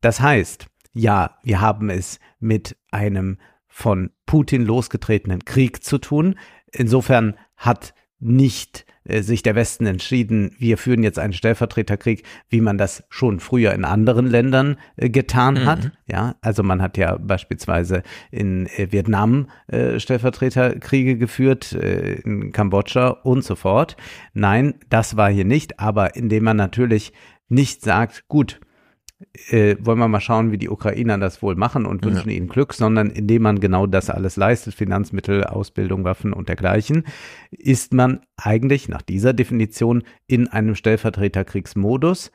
Das 0.00 0.20
heißt, 0.20 0.66
ja, 0.92 1.36
wir 1.42 1.60
haben 1.60 1.90
es 1.90 2.18
mit 2.40 2.76
einem 2.90 3.38
von 3.68 4.10
Putin 4.26 4.64
losgetretenen 4.64 5.44
Krieg 5.44 5.84
zu 5.84 5.98
tun. 5.98 6.34
Insofern 6.72 7.36
hat 7.56 7.94
nicht 8.18 8.84
sich 9.22 9.42
der 9.42 9.54
Westen 9.54 9.86
entschieden, 9.86 10.52
wir 10.58 10.78
führen 10.78 11.02
jetzt 11.02 11.18
einen 11.18 11.32
Stellvertreterkrieg, 11.32 12.24
wie 12.48 12.60
man 12.60 12.78
das 12.78 13.04
schon 13.08 13.40
früher 13.40 13.72
in 13.72 13.84
anderen 13.84 14.26
Ländern 14.26 14.76
äh, 14.96 15.10
getan 15.10 15.66
hat. 15.66 15.92
Ja, 16.06 16.36
also 16.40 16.62
man 16.62 16.82
hat 16.82 16.96
ja 16.96 17.16
beispielsweise 17.18 18.02
in 18.30 18.66
äh, 18.66 18.90
Vietnam 18.90 19.48
äh, 19.68 20.00
Stellvertreterkriege 20.00 21.16
geführt, 21.16 21.72
äh, 21.72 22.14
in 22.14 22.52
Kambodscha 22.52 23.08
und 23.08 23.44
so 23.44 23.54
fort. 23.54 23.96
Nein, 24.34 24.74
das 24.88 25.16
war 25.16 25.30
hier 25.30 25.44
nicht, 25.44 25.78
aber 25.78 26.16
indem 26.16 26.44
man 26.44 26.56
natürlich 26.56 27.12
nicht 27.48 27.82
sagt, 27.82 28.28
gut, 28.28 28.60
äh, 29.50 29.76
wollen 29.80 29.98
wir 29.98 30.08
mal 30.08 30.20
schauen, 30.20 30.50
wie 30.50 30.58
die 30.58 30.70
Ukrainer 30.70 31.18
das 31.18 31.42
wohl 31.42 31.54
machen 31.54 31.86
und 31.86 32.04
wünschen 32.04 32.30
ihnen 32.30 32.48
Glück, 32.48 32.72
sondern 32.72 33.10
indem 33.10 33.42
man 33.42 33.60
genau 33.60 33.86
das 33.86 34.10
alles 34.10 34.36
leistet, 34.36 34.74
Finanzmittel, 34.74 35.44
Ausbildung, 35.44 36.04
Waffen 36.04 36.32
und 36.32 36.48
dergleichen, 36.48 37.04
ist 37.50 37.92
man 37.92 38.20
eigentlich 38.36 38.88
nach 38.88 39.02
dieser 39.02 39.32
Definition 39.32 40.02
in 40.26 40.48
einem 40.48 40.74
Stellvertreterkriegsmodus. 40.74 42.30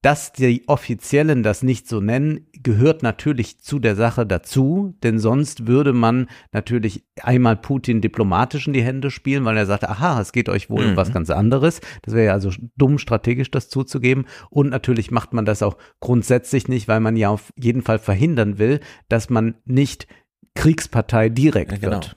Dass 0.00 0.32
die 0.32 0.68
Offiziellen 0.68 1.42
das 1.42 1.64
nicht 1.64 1.88
so 1.88 2.00
nennen, 2.00 2.46
gehört 2.52 3.02
natürlich 3.02 3.58
zu 3.60 3.80
der 3.80 3.96
Sache 3.96 4.26
dazu, 4.26 4.96
denn 5.02 5.18
sonst 5.18 5.66
würde 5.66 5.92
man 5.92 6.28
natürlich 6.52 7.04
einmal 7.20 7.56
Putin 7.56 8.00
diplomatisch 8.00 8.68
in 8.68 8.74
die 8.74 8.82
Hände 8.82 9.10
spielen, 9.10 9.44
weil 9.44 9.56
er 9.56 9.66
sagt, 9.66 9.84
aha, 9.84 10.20
es 10.20 10.30
geht 10.30 10.48
euch 10.48 10.70
wohl 10.70 10.84
um 10.84 10.96
was 10.96 11.12
ganz 11.12 11.30
anderes. 11.30 11.80
Das 12.02 12.14
wäre 12.14 12.26
ja 12.26 12.32
also 12.32 12.50
dumm 12.76 12.98
strategisch, 12.98 13.50
das 13.50 13.68
zuzugeben. 13.68 14.26
Und 14.50 14.70
natürlich 14.70 15.10
macht 15.10 15.32
man 15.32 15.44
das 15.44 15.62
auch 15.62 15.76
grundsätzlich 15.98 16.68
nicht, 16.68 16.86
weil 16.86 17.00
man 17.00 17.16
ja 17.16 17.30
auf 17.30 17.52
jeden 17.56 17.82
Fall 17.82 17.98
verhindern 17.98 18.58
will, 18.58 18.78
dass 19.08 19.30
man 19.30 19.56
nicht 19.64 20.06
Kriegspartei 20.54 21.28
direkt 21.28 21.72
Ja, 21.72 21.78
genau. 21.78 21.92
wird. 21.94 22.16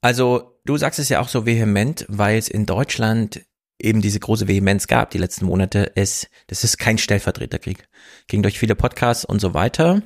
Also, 0.00 0.58
du 0.64 0.78
sagst 0.78 0.98
es 0.98 1.10
ja 1.10 1.20
auch 1.20 1.28
so 1.28 1.44
vehement, 1.44 2.06
weil 2.08 2.38
es 2.38 2.48
in 2.48 2.64
Deutschland 2.64 3.42
eben 3.80 4.00
diese 4.00 4.20
große 4.20 4.48
Vehemenz 4.48 4.86
gab 4.86 5.10
die 5.10 5.18
letzten 5.18 5.46
Monate. 5.46 5.92
Es, 5.94 6.28
das 6.46 6.64
ist 6.64 6.78
kein 6.78 6.98
Stellvertreterkrieg. 6.98 7.88
Ging 8.28 8.42
durch 8.42 8.58
viele 8.58 8.74
Podcasts 8.74 9.24
und 9.24 9.40
so 9.40 9.54
weiter. 9.54 10.02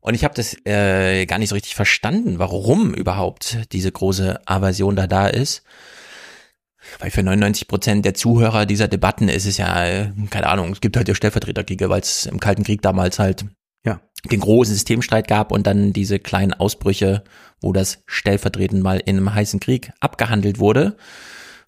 Und 0.00 0.14
ich 0.14 0.24
habe 0.24 0.34
das 0.34 0.56
äh, 0.66 1.26
gar 1.26 1.38
nicht 1.38 1.48
so 1.50 1.54
richtig 1.54 1.74
verstanden, 1.76 2.38
warum 2.38 2.92
überhaupt 2.92 3.58
diese 3.72 3.92
große 3.92 4.40
Aversion 4.46 4.96
da 4.96 5.06
da 5.06 5.28
ist. 5.28 5.62
Weil 6.98 7.10
für 7.12 7.22
99 7.22 7.68
Prozent 7.68 8.04
der 8.04 8.14
Zuhörer 8.14 8.66
dieser 8.66 8.88
Debatten 8.88 9.28
ist 9.28 9.46
es 9.46 9.56
ja, 9.58 9.86
äh, 9.86 10.10
keine 10.30 10.48
Ahnung, 10.48 10.72
es 10.72 10.80
gibt 10.80 10.96
halt 10.96 11.06
ja 11.08 11.14
Stellvertreterkriege, 11.14 11.88
weil 11.88 12.00
es 12.00 12.26
im 12.26 12.40
Kalten 12.40 12.64
Krieg 12.64 12.82
damals 12.82 13.20
halt 13.20 13.44
Ja. 13.86 14.00
den 14.30 14.40
großen 14.40 14.74
Systemstreit 14.74 15.28
gab 15.28 15.52
und 15.52 15.66
dann 15.68 15.92
diese 15.92 16.18
kleinen 16.18 16.52
Ausbrüche, 16.52 17.22
wo 17.60 17.72
das 17.72 18.02
stellvertretend 18.06 18.82
mal 18.82 18.98
in 18.98 19.16
einem 19.16 19.32
heißen 19.32 19.60
Krieg 19.60 19.92
abgehandelt 20.00 20.58
wurde. 20.58 20.96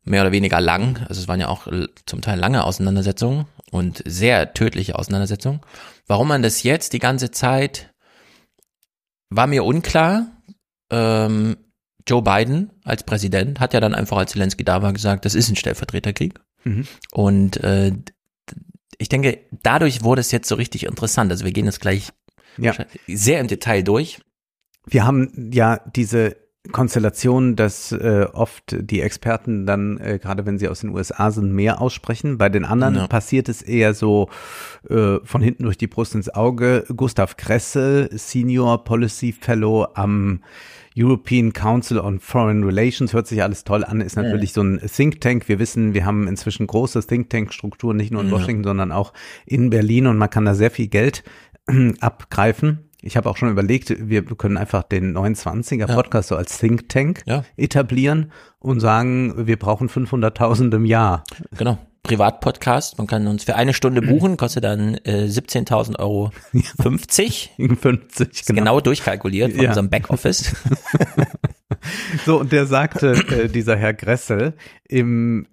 Mehr 0.04 0.22
oder 0.22 0.32
weniger 0.32 0.60
lang. 0.60 1.04
Also 1.08 1.20
es 1.20 1.28
waren 1.28 1.40
ja 1.40 1.48
auch 1.48 1.66
zum 2.06 2.20
Teil 2.20 2.38
lange 2.38 2.64
Auseinandersetzungen 2.64 3.46
und 3.70 4.02
sehr 4.06 4.52
tödliche 4.52 4.98
Auseinandersetzungen. 4.98 5.60
Warum 6.06 6.28
man 6.28 6.42
das 6.42 6.62
jetzt 6.62 6.92
die 6.92 6.98
ganze 6.98 7.30
Zeit 7.30 7.90
war 9.30 9.46
mir 9.46 9.64
unklar. 9.64 10.26
Ähm, 10.90 11.56
Joe 12.06 12.22
Biden 12.22 12.70
als 12.84 13.02
Präsident 13.02 13.60
hat 13.60 13.72
ja 13.72 13.80
dann 13.80 13.94
einfach, 13.94 14.18
als 14.18 14.32
Zelensky 14.32 14.62
da 14.62 14.82
war, 14.82 14.92
gesagt, 14.92 15.24
das 15.24 15.34
ist 15.34 15.48
ein 15.48 15.56
Stellvertreterkrieg. 15.56 16.38
Mhm. 16.64 16.86
Und 17.12 17.56
äh, 17.64 17.92
ich 18.98 19.08
denke, 19.08 19.38
dadurch 19.62 20.02
wurde 20.04 20.20
es 20.20 20.30
jetzt 20.30 20.48
so 20.48 20.54
richtig 20.54 20.84
interessant. 20.84 21.32
Also 21.32 21.44
wir 21.44 21.52
gehen 21.52 21.64
jetzt 21.64 21.80
gleich 21.80 22.10
Ja. 22.58 22.74
sehr 23.06 23.40
im 23.40 23.48
Detail 23.48 23.82
durch. 23.82 24.20
Wir 24.86 25.04
haben 25.06 25.50
ja 25.52 25.80
diese 25.96 26.36
Konstellation, 26.72 27.56
dass 27.56 27.92
äh, 27.92 28.26
oft 28.32 28.74
die 28.80 29.00
Experten 29.02 29.66
dann, 29.66 29.98
äh, 29.98 30.18
gerade 30.20 30.46
wenn 30.46 30.58
sie 30.58 30.68
aus 30.68 30.80
den 30.80 30.90
USA 30.90 31.30
sind, 31.30 31.52
mehr 31.52 31.80
aussprechen. 31.80 32.38
Bei 32.38 32.48
den 32.48 32.64
anderen 32.64 32.94
Ja. 32.96 33.06
passiert 33.06 33.48
es 33.48 33.60
eher 33.62 33.92
so 33.94 34.28
äh, 34.88 35.18
von 35.24 35.42
hinten 35.42 35.64
durch 35.64 35.76
die 35.78 35.86
Brust 35.86 36.14
ins 36.14 36.28
Auge. 36.34 36.84
Gustav 36.96 37.36
Kressel, 37.36 38.08
Senior 38.12 38.82
Policy 38.84 39.32
Fellow 39.32 39.86
am 39.94 40.40
European 40.96 41.52
Council 41.52 41.98
on 41.98 42.20
Foreign 42.20 42.62
Relations, 42.62 43.12
hört 43.12 43.26
sich 43.26 43.42
alles 43.42 43.64
toll 43.64 43.82
an, 43.84 44.00
ist 44.00 44.14
natürlich 44.16 44.52
so 44.52 44.62
ein 44.62 44.80
Think 44.86 45.20
Tank. 45.20 45.48
Wir 45.48 45.58
wissen, 45.58 45.92
wir 45.92 46.06
haben 46.06 46.28
inzwischen 46.28 46.66
große 46.68 47.04
Think 47.04 47.30
Tank-Strukturen, 47.30 47.96
nicht 47.96 48.12
nur 48.12 48.22
in 48.22 48.28
Ja. 48.28 48.34
Washington, 48.34 48.62
sondern 48.64 48.92
auch 48.92 49.12
in 49.44 49.70
Berlin 49.70 50.06
und 50.06 50.16
man 50.18 50.30
kann 50.30 50.44
da 50.44 50.54
sehr 50.54 50.70
viel 50.70 50.86
Geld 50.86 51.24
abgreifen. 52.00 52.83
Ich 53.06 53.16
habe 53.18 53.28
auch 53.28 53.36
schon 53.36 53.50
überlegt, 53.50 53.94
wir 54.08 54.24
können 54.24 54.56
einfach 54.56 54.82
den 54.82 55.14
29er 55.16 55.88
Ja. 55.88 55.94
Podcast 55.94 56.28
so 56.28 56.36
als 56.36 56.58
Think 56.58 56.88
Tank 56.88 57.22
Ja. 57.26 57.44
etablieren 57.56 58.32
und 58.60 58.80
sagen, 58.80 59.46
wir 59.46 59.58
brauchen 59.58 59.88
500.000 59.90 60.74
im 60.74 60.86
Jahr. 60.86 61.24
Genau. 61.56 61.78
Privatpodcast. 62.02 62.98
Man 62.98 63.06
kann 63.06 63.26
uns 63.26 63.44
für 63.44 63.56
eine 63.56 63.72
Stunde 63.74 64.02
buchen, 64.02 64.36
kostet 64.36 64.64
dann 64.64 64.94
äh, 65.04 65.24
17.000 65.26 65.98
Euro 65.98 66.32
50. 66.82 67.52
50, 67.80 68.28
Ist 68.30 68.46
genau. 68.46 68.80
durchkalkuliert 68.80 69.52
von 69.52 69.62
Ja. 69.62 69.68
unserem 69.70 69.90
Backoffice. 69.90 70.54
So, 72.24 72.40
und 72.40 72.52
der 72.52 72.66
sagte, 72.66 73.12
äh, 73.12 73.48
dieser 73.48 73.76
Herr 73.76 73.92
Gressel, 73.92 74.54
im 74.88 75.46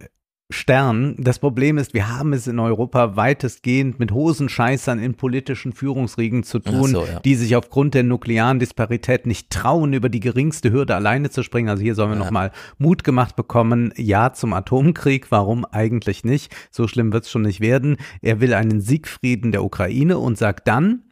Stern, 0.51 1.15
das 1.17 1.39
Problem 1.39 1.77
ist, 1.77 1.93
wir 1.93 2.09
haben 2.15 2.33
es 2.33 2.47
in 2.47 2.59
Europa 2.59 3.15
weitestgehend 3.15 3.99
mit 3.99 4.11
Hosenscheißern 4.11 4.99
in 4.99 5.15
politischen 5.15 5.73
Führungsriegen 5.73 6.43
zu 6.43 6.59
tun, 6.59 6.91
so, 6.91 7.05
ja. 7.05 7.19
die 7.19 7.35
sich 7.35 7.55
aufgrund 7.55 7.93
der 7.93 8.03
nuklearen 8.03 8.59
Disparität 8.59 9.25
nicht 9.25 9.49
trauen, 9.49 9.93
über 9.93 10.09
die 10.09 10.19
geringste 10.19 10.71
Hürde 10.71 10.95
alleine 10.95 11.29
zu 11.29 11.43
springen. 11.43 11.69
Also 11.69 11.83
hier 11.83 11.95
sollen 11.95 12.11
wir 12.11 12.17
Ja. 12.17 12.23
nochmal 12.23 12.51
Mut 12.77 13.03
gemacht 13.03 13.35
bekommen. 13.35 13.93
Ja 13.97 14.33
zum 14.33 14.53
Atomkrieg, 14.53 15.31
warum 15.31 15.65
eigentlich 15.65 16.23
nicht? 16.23 16.53
So 16.69 16.87
schlimm 16.87 17.13
wird 17.13 17.23
es 17.25 17.31
schon 17.31 17.43
nicht 17.43 17.61
werden. 17.61 17.97
Er 18.21 18.41
will 18.41 18.53
einen 18.53 18.81
Siegfrieden 18.81 19.51
der 19.51 19.63
Ukraine 19.63 20.17
und 20.17 20.37
sagt 20.37 20.67
dann, 20.67 21.03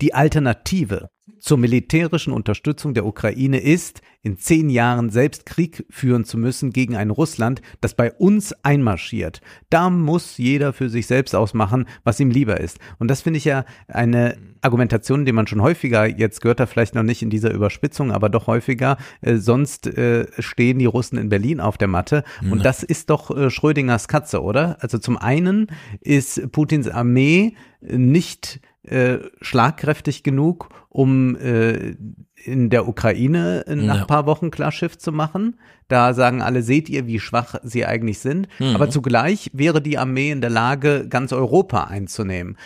die 0.00 0.14
Alternative 0.14 1.10
zur 1.40 1.58
militärischen 1.58 2.32
Unterstützung 2.32 2.94
der 2.94 3.06
Ukraine 3.06 3.58
ist, 3.58 4.02
in 4.22 4.36
zehn 4.36 4.68
Jahren 4.68 5.10
selbst 5.10 5.46
Krieg 5.46 5.86
führen 5.90 6.24
zu 6.24 6.38
müssen 6.38 6.70
gegen 6.70 6.96
ein 6.96 7.10
Russland, 7.10 7.62
das 7.80 7.94
bei 7.94 8.12
uns 8.12 8.52
einmarschiert. 8.64 9.40
Da 9.70 9.90
muss 9.90 10.38
jeder 10.38 10.72
für 10.72 10.88
sich 10.88 11.06
selbst 11.06 11.34
ausmachen, 11.34 11.86
was 12.04 12.18
ihm 12.18 12.30
lieber 12.30 12.60
ist. 12.60 12.78
Und 12.98 13.08
das 13.08 13.22
finde 13.22 13.38
ich 13.38 13.44
ja 13.44 13.64
eine 13.86 14.36
Argumentation, 14.60 15.24
die 15.24 15.32
man 15.32 15.46
schon 15.46 15.62
häufiger, 15.62 16.06
jetzt 16.06 16.40
gehört 16.40 16.60
er 16.60 16.66
vielleicht 16.66 16.94
noch 16.94 17.04
nicht 17.04 17.22
in 17.22 17.30
dieser 17.30 17.52
Überspitzung, 17.52 18.10
aber 18.10 18.28
doch 18.28 18.48
häufiger, 18.48 18.96
äh, 19.20 19.36
sonst 19.36 19.86
äh, 19.86 20.26
stehen 20.40 20.78
die 20.78 20.86
Russen 20.86 21.16
in 21.16 21.28
Berlin 21.28 21.60
auf 21.60 21.78
der 21.78 21.88
Matte. 21.88 22.24
Und 22.50 22.64
das 22.64 22.82
ist 22.82 23.10
doch 23.10 23.30
äh, 23.30 23.50
Schrödingers 23.50 24.08
Katze, 24.08 24.42
oder? 24.42 24.76
Also 24.80 24.98
zum 24.98 25.16
einen 25.16 25.68
ist 26.00 26.50
Putins 26.52 26.88
Armee 26.88 27.54
nicht 27.80 28.60
äh, 28.90 29.18
schlagkräftig 29.40 30.22
genug, 30.22 30.68
um 30.88 31.36
äh, 31.36 31.96
in 32.44 32.70
der 32.70 32.86
Ukraine 32.88 33.64
nach 33.68 33.94
Ja. 33.96 34.00
ein 34.02 34.06
paar 34.06 34.26
Wochen 34.26 34.50
klar 34.50 34.72
Schiff 34.72 34.96
zu 34.98 35.12
machen. 35.12 35.58
Da 35.88 36.14
sagen 36.14 36.40
alle, 36.42 36.62
seht 36.62 36.88
ihr, 36.88 37.06
wie 37.06 37.18
schwach 37.20 37.56
sie 37.62 37.84
eigentlich 37.86 38.18
sind. 38.20 38.48
Mhm. 38.58 38.74
Aber 38.74 38.90
zugleich 38.90 39.50
wäre 39.52 39.82
die 39.82 39.98
Armee 39.98 40.30
in 40.30 40.40
der 40.40 40.50
Lage, 40.50 41.06
ganz 41.08 41.32
Europa 41.32 41.84
einzunehmen. 41.84 42.56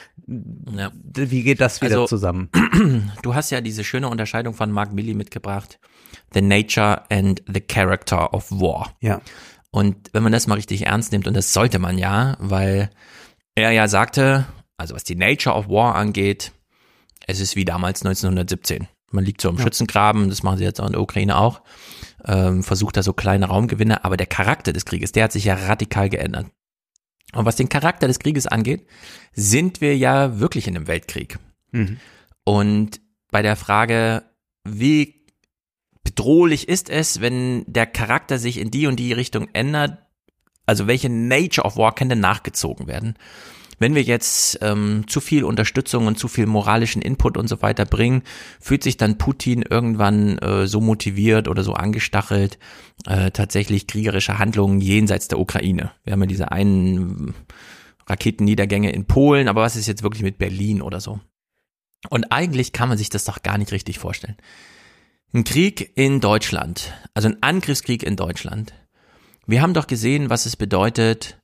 Ja. 0.76 0.90
Wie 1.14 1.42
geht 1.42 1.60
das 1.60 1.80
wieder 1.80 1.94
Also- 1.96 2.06
zusammen? 2.06 2.48
Du 3.22 3.34
hast 3.34 3.50
ja 3.50 3.60
diese 3.60 3.84
schöne 3.84 4.08
Unterscheidung 4.08 4.54
von 4.54 4.70
Mark 4.70 4.92
Milley 4.92 5.14
mitgebracht. 5.14 5.78
The 6.34 6.42
nature 6.42 7.02
and 7.10 7.42
the 7.52 7.60
character 7.60 8.32
of 8.34 8.50
war. 8.50 8.94
Ja. 9.00 9.20
Und 9.70 9.96
wenn 10.12 10.22
man 10.22 10.32
das 10.32 10.46
mal 10.46 10.54
richtig 10.56 10.86
ernst 10.86 11.12
nimmt, 11.12 11.26
und 11.26 11.34
das 11.36 11.52
sollte 11.52 11.78
man 11.78 11.96
ja, 11.98 12.36
weil 12.40 12.90
er 13.54 13.70
ja 13.70 13.88
sagte, 13.88 14.44
also 14.76 14.94
was 14.94 15.04
die 15.04 15.16
Nature 15.16 15.56
of 15.56 15.68
War 15.68 15.94
angeht, 15.94 16.52
es 17.26 17.40
ist 17.40 17.56
wie 17.56 17.64
damals 17.64 18.04
1917. 18.04 18.88
Man 19.10 19.24
liegt 19.24 19.40
so 19.40 19.50
im 19.50 19.58
Schützengraben, 19.58 20.30
das 20.30 20.42
machen 20.42 20.58
sie 20.58 20.64
jetzt 20.64 20.80
auch 20.80 20.86
in 20.86 20.92
der 20.92 21.02
Ukraine 21.02 21.36
auch, 21.36 21.62
ähm, 22.24 22.62
versucht 22.62 22.96
da 22.96 23.02
so 23.02 23.12
kleine 23.12 23.46
Raumgewinne, 23.46 24.04
aber 24.04 24.16
der 24.16 24.26
Charakter 24.26 24.72
des 24.72 24.86
Krieges, 24.86 25.12
der 25.12 25.24
hat 25.24 25.32
sich 25.32 25.44
ja 25.44 25.54
radikal 25.54 26.08
geändert. 26.08 26.46
Und 27.34 27.44
was 27.44 27.56
den 27.56 27.68
Charakter 27.68 28.08
des 28.08 28.18
Krieges 28.18 28.46
angeht, 28.46 28.86
sind 29.32 29.80
wir 29.80 29.96
ja 29.96 30.38
wirklich 30.38 30.66
in 30.66 30.76
einem 30.76 30.86
Weltkrieg. 30.86 31.38
Mhm. 31.70 31.98
Und 32.44 33.00
bei 33.30 33.42
der 33.42 33.56
Frage, 33.56 34.24
wie 34.64 35.26
bedrohlich 36.04 36.68
ist 36.68 36.90
es, 36.90 37.20
wenn 37.20 37.64
der 37.66 37.86
Charakter 37.86 38.38
sich 38.38 38.58
in 38.58 38.70
die 38.70 38.86
und 38.86 38.96
die 38.96 39.12
Richtung 39.12 39.48
ändert, 39.52 39.98
also 40.66 40.86
welche 40.86 41.08
Nature 41.08 41.66
of 41.66 41.76
War 41.76 41.94
kann 41.94 42.08
denn 42.08 42.20
nachgezogen 42.20 42.86
werden? 42.86 43.14
Wenn 43.82 43.96
wir 43.96 44.02
jetzt 44.02 44.60
ähm, 44.62 45.08
zu 45.08 45.20
viel 45.20 45.42
Unterstützung 45.42 46.06
und 46.06 46.16
zu 46.16 46.28
viel 46.28 46.46
moralischen 46.46 47.02
Input 47.02 47.36
und 47.36 47.48
so 47.48 47.62
weiter 47.62 47.84
bringen, 47.84 48.22
fühlt 48.60 48.84
sich 48.84 48.96
dann 48.96 49.18
Putin 49.18 49.62
irgendwann 49.68 50.38
äh, 50.38 50.68
so 50.68 50.80
motiviert 50.80 51.48
oder 51.48 51.64
so 51.64 51.72
angestachelt, 51.72 52.60
äh, 53.06 53.32
tatsächlich 53.32 53.88
kriegerische 53.88 54.38
Handlungen 54.38 54.80
jenseits 54.80 55.26
der 55.26 55.40
Ukraine. 55.40 55.90
Wir 56.04 56.12
haben 56.12 56.20
ja 56.20 56.28
diese 56.28 56.52
einen 56.52 57.34
Raketenniedergänge 58.06 58.92
in 58.92 59.06
Polen, 59.06 59.48
aber 59.48 59.62
was 59.62 59.74
ist 59.74 59.88
jetzt 59.88 60.04
wirklich 60.04 60.22
mit 60.22 60.38
Berlin 60.38 60.80
oder 60.80 61.00
so? 61.00 61.18
Und 62.08 62.30
eigentlich 62.30 62.72
kann 62.72 62.88
man 62.88 62.98
sich 62.98 63.10
das 63.10 63.24
doch 63.24 63.42
gar 63.42 63.58
nicht 63.58 63.72
richtig 63.72 63.98
vorstellen. 63.98 64.36
Ein 65.34 65.42
Krieg 65.42 65.90
in 65.96 66.20
Deutschland, 66.20 66.92
also 67.14 67.26
ein 67.26 67.42
Angriffskrieg 67.42 68.04
in 68.04 68.14
Deutschland. 68.14 68.74
Wir 69.44 69.60
haben 69.60 69.74
doch 69.74 69.88
gesehen, 69.88 70.30
was 70.30 70.46
es 70.46 70.54
bedeutet, 70.54 71.41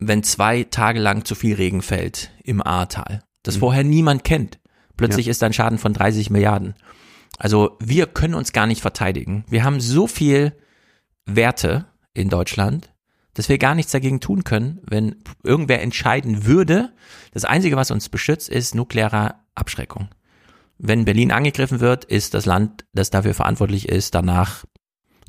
wenn 0.00 0.22
zwei 0.22 0.64
Tage 0.64 0.98
lang 0.98 1.24
zu 1.24 1.34
viel 1.34 1.54
Regen 1.54 1.82
fällt 1.82 2.30
im 2.42 2.62
Ahrtal. 2.62 3.22
Das 3.42 3.56
vorher 3.56 3.84
niemand 3.84 4.24
kennt. 4.24 4.58
Plötzlich 4.96 5.28
ist 5.28 5.40
da 5.40 5.46
ein 5.46 5.52
Schaden 5.52 5.78
von 5.78 5.94
30 5.94 6.30
Milliarden. 6.30 6.74
Also 7.38 7.78
wir 7.80 8.06
können 8.06 8.34
uns 8.34 8.52
gar 8.52 8.66
nicht 8.66 8.82
verteidigen. 8.82 9.44
Wir 9.48 9.64
haben 9.64 9.80
so 9.80 10.06
viel 10.06 10.52
Werte 11.24 11.86
in 12.12 12.28
Deutschland, 12.28 12.92
dass 13.34 13.48
wir 13.48 13.58
gar 13.58 13.74
nichts 13.74 13.92
dagegen 13.92 14.20
tun 14.20 14.44
können, 14.44 14.80
wenn 14.84 15.16
irgendwer 15.42 15.80
entscheiden 15.80 16.44
würde. 16.44 16.92
Das 17.32 17.44
Einzige, 17.44 17.76
was 17.76 17.90
uns 17.90 18.08
beschützt, 18.08 18.48
ist 18.48 18.74
nukleare 18.74 19.36
Abschreckung. 19.54 20.08
Wenn 20.76 21.04
Berlin 21.04 21.30
angegriffen 21.30 21.80
wird, 21.80 22.04
ist 22.04 22.34
das 22.34 22.46
Land, 22.46 22.84
das 22.92 23.10
dafür 23.10 23.34
verantwortlich 23.34 23.88
ist, 23.88 24.14
danach 24.14 24.64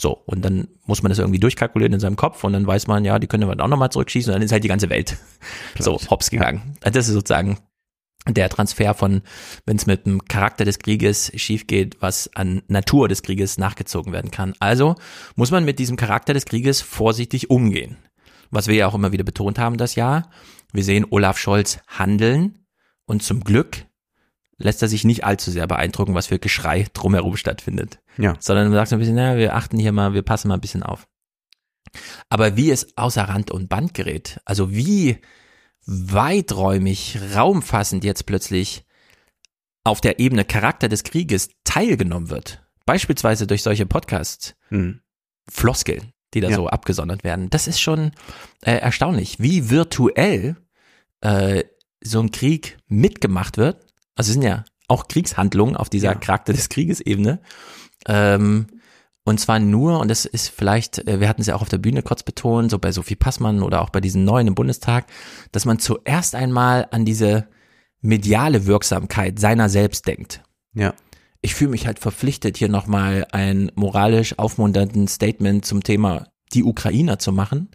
so. 0.02 0.14
Und 0.26 0.44
dann 0.44 0.68
muss 0.86 1.04
man 1.04 1.12
das 1.12 1.20
irgendwie 1.20 1.40
durchkalkulieren 1.40 1.94
in 1.94 2.00
seinem 2.00 2.16
Kopf 2.16 2.44
und 2.44 2.54
dann 2.54 2.66
weiß 2.66 2.88
man, 2.88 3.06
ja, 3.06 3.20
die 3.20 3.28
können 3.28 3.48
wir 3.48 3.64
auch 3.64 3.68
nochmal 3.68 3.92
zurückschießen 3.92 4.32
und 4.32 4.36
dann 4.36 4.42
ist 4.42 4.52
halt 4.52 4.64
die 4.64 4.68
ganze 4.68 4.90
Welt 4.90 5.18
so 5.80 6.00
hops 6.10 6.30
gegangen. 6.30 6.76
Also 6.82 7.00
Das 7.00 7.08
ist 7.08 7.14
sozusagen 7.14 7.60
der 8.28 8.50
Transfer 8.50 8.94
von, 8.94 9.22
wenn 9.66 9.78
es 9.78 9.88
mit 9.88 10.06
dem 10.06 10.26
Charakter 10.26 10.66
des 10.66 10.80
Krieges 10.80 11.32
schief 11.36 11.68
geht, 11.68 12.02
was 12.02 12.30
an 12.36 12.62
Natur 12.68 13.08
des 13.08 13.24
Krieges 13.24 13.58
nachgezogen 13.58 14.14
werden 14.14 14.32
kann. 14.32 14.54
Also 14.60 14.96
muss 15.36 15.52
man 15.52 15.66
mit 15.66 15.80
diesem 15.80 15.98
Charakter 15.98 16.34
des 16.34 16.46
Krieges 16.46 16.82
vorsichtig 16.82 17.50
umgehen. 17.50 17.98
Was 18.52 18.68
wir 18.68 18.76
ja 18.76 18.88
auch 18.88 18.96
immer 18.96 19.12
wieder 19.12 19.24
betont 19.24 19.58
haben 19.58 19.78
das 19.78 19.96
Jahr. 19.96 20.30
Wir 20.74 20.84
sehen 20.84 21.06
Olaf 21.10 21.38
Scholz 21.38 21.80
handeln 21.88 22.66
und 23.06 23.24
zum 23.24 23.44
Glück 23.44 23.86
lässt 24.58 24.82
er 24.82 24.88
sich 24.88 25.04
nicht 25.04 25.24
allzu 25.24 25.50
sehr 25.50 25.68
beeindrucken, 25.68 26.14
was 26.14 26.28
für 26.28 26.38
Geschrei 26.38 26.88
drumherum 26.94 27.38
stattfindet. 27.38 28.01
Ja. 28.18 28.36
Sondern 28.40 28.68
man 28.68 28.76
sagt 28.76 28.90
so 28.90 28.96
ein 28.96 29.00
bisschen, 29.00 29.16
naja, 29.16 29.38
wir 29.38 29.56
achten 29.56 29.78
hier 29.80 29.92
mal, 29.92 30.14
wir 30.14 30.22
passen 30.22 30.48
mal 30.50 30.56
ein 30.56 30.62
bisschen 30.62 30.84
auf. 30.84 31.08
Aber 32.30 32.56
wie 32.58 32.72
es 32.72 32.98
außer 32.98 33.24
Rand 33.24 33.52
und 33.52 33.68
Band 33.70 33.94
gerät, 33.94 34.40
also 34.46 34.72
wie 34.72 35.18
weiträumig, 35.86 37.20
raumfassend 37.36 38.04
jetzt 38.04 38.26
plötzlich 38.26 38.86
auf 39.84 40.00
der 40.02 40.20
Ebene 40.20 40.46
Charakter 40.46 40.88
des 40.90 41.04
Krieges 41.04 41.50
teilgenommen 41.64 42.30
wird, 42.30 42.64
beispielsweise 42.86 43.48
durch 43.48 43.64
solche 43.64 43.86
Podcasts, 43.86 44.56
Mhm. 44.70 45.02
Floskeln, 45.50 46.14
die 46.34 46.40
da 46.40 46.50
Ja. 46.50 46.56
so 46.56 46.68
abgesondert 46.68 47.24
werden, 47.24 47.50
das 47.50 47.68
ist 47.68 47.82
schon 47.82 48.12
äh, 48.62 48.78
erstaunlich, 48.78 49.40
wie 49.40 49.70
virtuell 49.70 50.56
äh, 51.22 51.64
so 52.04 52.20
ein 52.22 52.32
Krieg 52.32 52.78
mitgemacht 52.88 53.58
wird. 53.58 53.86
Also 54.16 54.30
es 54.30 54.34
sind 54.34 54.44
ja 54.44 54.64
auch 54.92 55.08
Kriegshandlungen 55.08 55.76
auf 55.76 55.90
dieser 55.90 56.10
Ja. 56.14 56.16
Charakter 56.16 56.54
des 56.54 56.70
Krieges-Ebene. 56.70 57.40
Ähm, 58.08 58.68
und 59.24 59.40
zwar 59.40 59.60
nur, 59.60 60.00
und 60.00 60.08
das 60.10 60.26
ist 60.26 60.50
vielleicht, 60.50 61.08
äh, 61.08 61.20
wir 61.20 61.30
hatten 61.30 61.42
es 61.42 61.48
ja 61.48 61.56
auch 61.56 61.62
auf 61.62 61.70
der 61.70 61.78
Bühne 61.78 62.02
kurz 62.02 62.24
betont, 62.24 62.72
so 62.72 62.80
bei 62.80 62.92
Sophie 62.92 63.16
Passmann 63.16 63.62
oder 63.62 63.82
auch 63.82 63.90
bei 63.90 64.02
diesen 64.02 64.26
Neuen 64.26 64.48
im 64.48 64.56
Bundestag, 64.56 65.06
dass 65.52 65.66
man 65.66 65.80
zuerst 65.80 66.36
einmal 66.36 66.88
an 66.92 67.06
diese 67.06 67.48
mediale 68.02 68.66
Wirksamkeit 68.66 69.40
seiner 69.40 69.70
selbst 69.70 70.08
denkt. 70.08 70.42
Ja. 70.74 70.94
Ich 71.42 71.54
fühle 71.56 71.72
mich 71.72 71.86
halt 71.88 72.00
verpflichtet, 72.00 72.58
hier 72.58 72.70
nochmal 72.70 73.26
ein 73.32 73.72
moralisch 73.76 74.38
aufmunternden 74.40 75.08
Statement 75.08 75.66
zum 75.66 75.84
Thema 75.84 76.28
die 76.54 76.64
Ukrainer 76.64 77.20
zu 77.20 77.32
machen. 77.32 77.70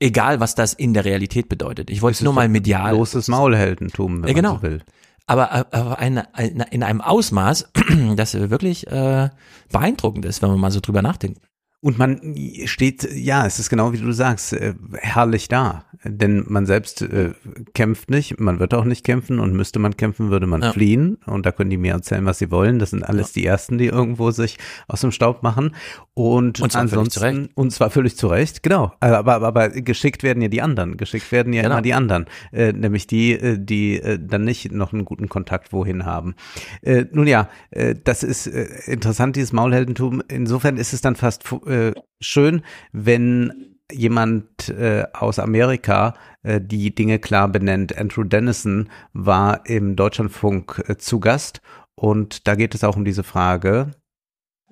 Egal, 0.00 0.38
was 0.38 0.54
das 0.54 0.74
in 0.74 0.94
der 0.94 1.04
Realität 1.04 1.48
bedeutet. 1.48 1.90
Ich 1.90 2.02
wollte 2.02 2.16
es 2.16 2.22
nur 2.22 2.32
mal 2.32 2.48
medial. 2.48 2.94
Bloßes 2.94 3.26
Maulheldentum, 3.28 4.22
wenn 4.22 4.28
Ja, 4.28 4.34
genau. 4.34 4.52
man 4.52 4.60
so 4.60 4.62
will. 4.62 4.82
Aber, 5.28 5.52
aber 5.52 5.98
eine, 5.98 6.34
eine, 6.34 6.66
in 6.70 6.82
einem 6.82 7.00
Ausmaß, 7.00 7.70
das 8.16 8.34
wirklich 8.34 8.86
äh, 8.86 9.28
beeindruckend 9.70 10.24
ist, 10.24 10.42
wenn 10.42 10.50
man 10.50 10.58
mal 10.58 10.70
so 10.70 10.80
drüber 10.80 11.02
nachdenkt. 11.02 11.40
Und 11.80 11.98
man 11.98 12.34
steht, 12.64 13.08
ja, 13.14 13.46
es 13.46 13.58
ist 13.60 13.70
genau 13.70 13.92
wie 13.92 13.98
du 13.98 14.10
sagst, 14.10 14.52
äh, 14.52 14.74
herrlich 14.94 15.48
da. 15.48 15.84
Denn 16.04 16.44
man 16.48 16.64
selbst 16.66 17.02
äh, 17.02 17.32
kämpft 17.74 18.10
nicht, 18.10 18.38
man 18.38 18.60
wird 18.60 18.72
auch 18.74 18.84
nicht 18.84 19.04
kämpfen 19.04 19.40
und 19.40 19.52
müsste 19.54 19.78
man 19.78 19.96
kämpfen, 19.96 20.30
würde 20.30 20.46
man 20.46 20.62
Ja. 20.62 20.72
fliehen. 20.72 21.18
Und 21.26 21.44
da 21.46 21.52
können 21.52 21.70
die 21.70 21.76
mir 21.76 21.92
erzählen, 21.92 22.24
was 22.24 22.38
sie 22.38 22.50
wollen. 22.50 22.78
Das 22.78 22.90
sind 22.90 23.02
alles 23.02 23.32
die 23.32 23.44
Ersten, 23.44 23.78
die 23.78 23.86
irgendwo 23.86 24.30
sich 24.30 24.58
aus 24.86 25.00
dem 25.00 25.10
Staub 25.10 25.42
machen. 25.42 25.74
Und, 26.14 26.60
Und 26.60 26.72
zwar 26.72 26.82
völlig 26.88 26.90
zu 26.92 26.98
ansonsten, 27.20 27.22
Recht. 27.44 27.50
und 27.56 27.70
zwar 27.72 27.90
völlig 27.90 28.16
zu 28.16 28.26
Recht, 28.28 28.62
genau. 28.62 28.92
Aber, 29.00 29.18
aber, 29.34 29.46
aber 29.46 29.68
geschickt 29.70 30.22
werden 30.22 30.40
ja 30.42 30.48
die 30.48 30.62
anderen. 30.62 30.96
Geschickt 30.96 31.30
werden 31.32 31.52
ja 31.52 31.62
Genau. 31.62 31.74
immer 31.76 31.82
die 31.82 31.94
anderen. 31.94 32.26
Äh, 32.52 32.72
nämlich 32.72 33.06
die, 33.06 33.32
äh, 33.32 33.58
die 33.58 34.00
äh, 34.00 34.18
dann 34.20 34.44
nicht 34.44 34.72
noch 34.72 34.92
einen 34.92 35.04
guten 35.04 35.28
Kontakt 35.28 35.72
wohin 35.72 36.04
haben. 36.06 36.34
Äh, 36.82 37.06
nun 37.12 37.26
ja, 37.26 37.48
äh, 37.70 37.94
das 38.02 38.22
ist 38.22 38.46
äh, 38.46 38.66
interessant, 38.86 39.36
dieses 39.36 39.52
Maulheldentum. 39.52 40.22
Insofern 40.28 40.76
ist 40.76 40.92
es 40.92 41.00
dann 41.00 41.16
fast 41.16 41.44
äh, 41.66 41.92
schön, 42.20 42.62
wenn 42.92 43.76
jemand 43.92 44.68
äh, 44.68 45.04
aus 45.12 45.38
Amerika 45.38 46.14
äh, 46.42 46.60
die 46.60 46.94
Dinge 46.94 47.18
klar 47.18 47.48
benennt. 47.48 47.96
Andrew 47.96 48.24
Dennison 48.24 48.88
war 49.12 49.66
im 49.66 49.96
Deutschlandfunk 49.96 50.84
äh, 50.86 50.96
zu 50.96 51.20
Gast 51.20 51.60
und 51.94 52.46
da 52.46 52.54
geht 52.54 52.74
es 52.74 52.84
auch 52.84 52.96
um 52.96 53.04
diese 53.04 53.22
Frage. 53.22 53.92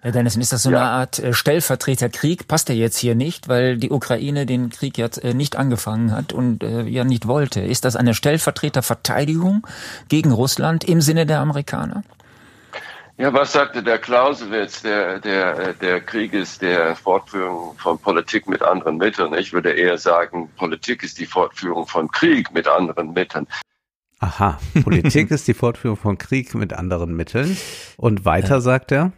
Herr 0.02 0.12
Dennison, 0.12 0.42
ist 0.42 0.52
das 0.52 0.62
so 0.62 0.68
eine 0.68 0.82
Art 0.82 1.18
äh, 1.18 1.32
Stellvertreterkrieg? 1.32 2.46
Passt 2.46 2.68
der 2.68 2.76
jetzt 2.76 2.98
hier 2.98 3.14
nicht, 3.14 3.48
weil 3.48 3.78
die 3.78 3.90
Ukraine 3.90 4.44
den 4.44 4.70
Krieg 4.70 4.98
jetzt 4.98 5.24
äh, 5.24 5.34
nicht 5.34 5.56
angefangen 5.56 6.12
hat 6.12 6.32
und 6.32 6.62
äh, 6.62 6.82
ja 6.82 7.02
nicht 7.02 7.26
wollte? 7.26 7.60
Ist 7.60 7.84
das 7.84 7.96
eine 7.96 8.14
Stellvertreterverteidigung 8.14 9.66
gegen 10.08 10.32
Russland 10.32 10.84
im 10.84 11.00
Sinne 11.00 11.26
der 11.26 11.40
Amerikaner? 11.40 12.04
Ja, 13.18 13.32
was 13.32 13.52
sagte 13.52 13.82
der 13.82 13.98
Clausewitz? 13.98 14.82
Der, 14.82 15.18
der, 15.20 15.72
der 15.72 16.02
Krieg 16.02 16.34
ist 16.34 16.60
der 16.60 16.94
Fortführung 16.94 17.74
von 17.78 17.98
Politik 17.98 18.46
mit 18.46 18.60
anderen 18.60 18.98
Mitteln. 18.98 19.32
Ich 19.32 19.54
würde 19.54 19.72
eher 19.72 19.96
sagen, 19.96 20.50
Politik 20.56 21.02
ist 21.02 21.18
die 21.18 21.24
Fortführung 21.24 21.86
von 21.86 22.10
Krieg 22.10 22.52
mit 22.52 22.68
anderen 22.68 23.14
Mitteln. 23.14 23.46
Aha, 24.18 24.58
Politik 24.84 25.30
ist 25.30 25.48
die 25.48 25.54
Fortführung 25.54 25.96
von 25.96 26.18
Krieg 26.18 26.54
mit 26.54 26.74
anderen 26.74 27.16
Mitteln. 27.16 27.56
Und 27.96 28.26
weiter 28.26 28.60
sagt 28.60 28.92
er. 28.92 29.12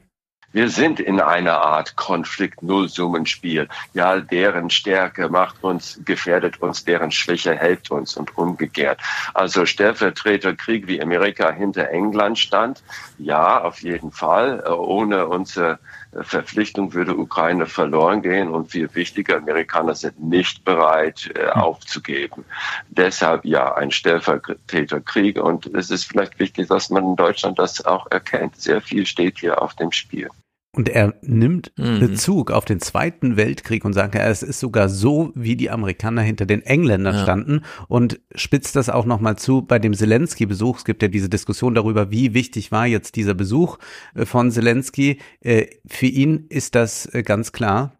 Wir 0.50 0.70
sind 0.70 0.98
in 0.98 1.20
einer 1.20 1.60
Art 1.60 1.96
Konflikt-Nullsummenspiel. 1.96 3.68
Ja, 3.92 4.18
deren 4.18 4.70
Stärke 4.70 5.28
macht 5.28 5.62
uns, 5.62 6.00
gefährdet 6.06 6.62
uns, 6.62 6.86
deren 6.86 7.10
Schwäche 7.10 7.54
hält 7.54 7.90
uns 7.90 8.16
und 8.16 8.38
umgekehrt. 8.38 8.98
Also 9.34 9.66
Stellvertreterkrieg 9.66 10.86
wie 10.86 11.02
Amerika 11.02 11.52
hinter 11.52 11.90
England 11.90 12.38
stand, 12.38 12.82
ja, 13.18 13.60
auf 13.62 13.82
jeden 13.82 14.10
Fall. 14.10 14.64
Äh, 14.64 14.70
Ohne 14.70 15.26
unser 15.26 15.80
Verpflichtung 16.12 16.94
würde 16.94 17.14
Ukraine 17.16 17.66
verloren 17.66 18.22
gehen 18.22 18.48
und 18.48 18.70
viel 18.70 18.94
wichtiger, 18.94 19.36
Amerikaner 19.36 19.94
sind 19.94 20.18
nicht 20.18 20.64
bereit 20.64 21.30
äh, 21.34 21.48
aufzugeben. 21.48 22.46
Deshalb 22.88 23.44
ja 23.44 23.74
ein 23.74 23.90
Stellvertreterkrieg 23.90 25.38
und 25.38 25.66
es 25.74 25.90
ist 25.90 26.04
vielleicht 26.04 26.38
wichtig, 26.38 26.68
dass 26.68 26.88
man 26.88 27.04
in 27.04 27.16
Deutschland 27.16 27.58
das 27.58 27.84
auch 27.84 28.10
erkennt. 28.10 28.56
Sehr 28.58 28.80
viel 28.80 29.04
steht 29.04 29.38
hier 29.38 29.60
auf 29.60 29.74
dem 29.74 29.92
Spiel. 29.92 30.30
Und 30.78 30.88
er 30.88 31.14
nimmt 31.22 31.72
mhm. 31.76 31.98
Bezug 31.98 32.52
auf 32.52 32.64
den 32.64 32.78
Zweiten 32.78 33.36
Weltkrieg 33.36 33.84
und 33.84 33.94
sagt, 33.94 34.14
es 34.14 34.44
ist 34.44 34.60
sogar 34.60 34.88
so, 34.88 35.32
wie 35.34 35.56
die 35.56 35.70
Amerikaner 35.70 36.22
hinter 36.22 36.46
den 36.46 36.62
Engländern 36.62 37.16
ja. 37.16 37.22
standen 37.24 37.64
und 37.88 38.20
spitzt 38.36 38.76
das 38.76 38.88
auch 38.88 39.04
nochmal 39.04 39.34
zu 39.34 39.62
bei 39.62 39.80
dem 39.80 39.92
Zelensky-Besuch. 39.92 40.78
Es 40.78 40.84
gibt 40.84 41.02
ja 41.02 41.08
diese 41.08 41.28
Diskussion 41.28 41.74
darüber, 41.74 42.12
wie 42.12 42.32
wichtig 42.32 42.70
war 42.70 42.86
jetzt 42.86 43.16
dieser 43.16 43.34
Besuch 43.34 43.78
äh, 44.14 44.24
von 44.24 44.52
Zelensky. 44.52 45.18
Äh, 45.40 45.66
für 45.84 46.06
ihn 46.06 46.46
ist 46.48 46.76
das 46.76 47.12
äh, 47.12 47.24
ganz 47.24 47.50
klar. 47.50 47.98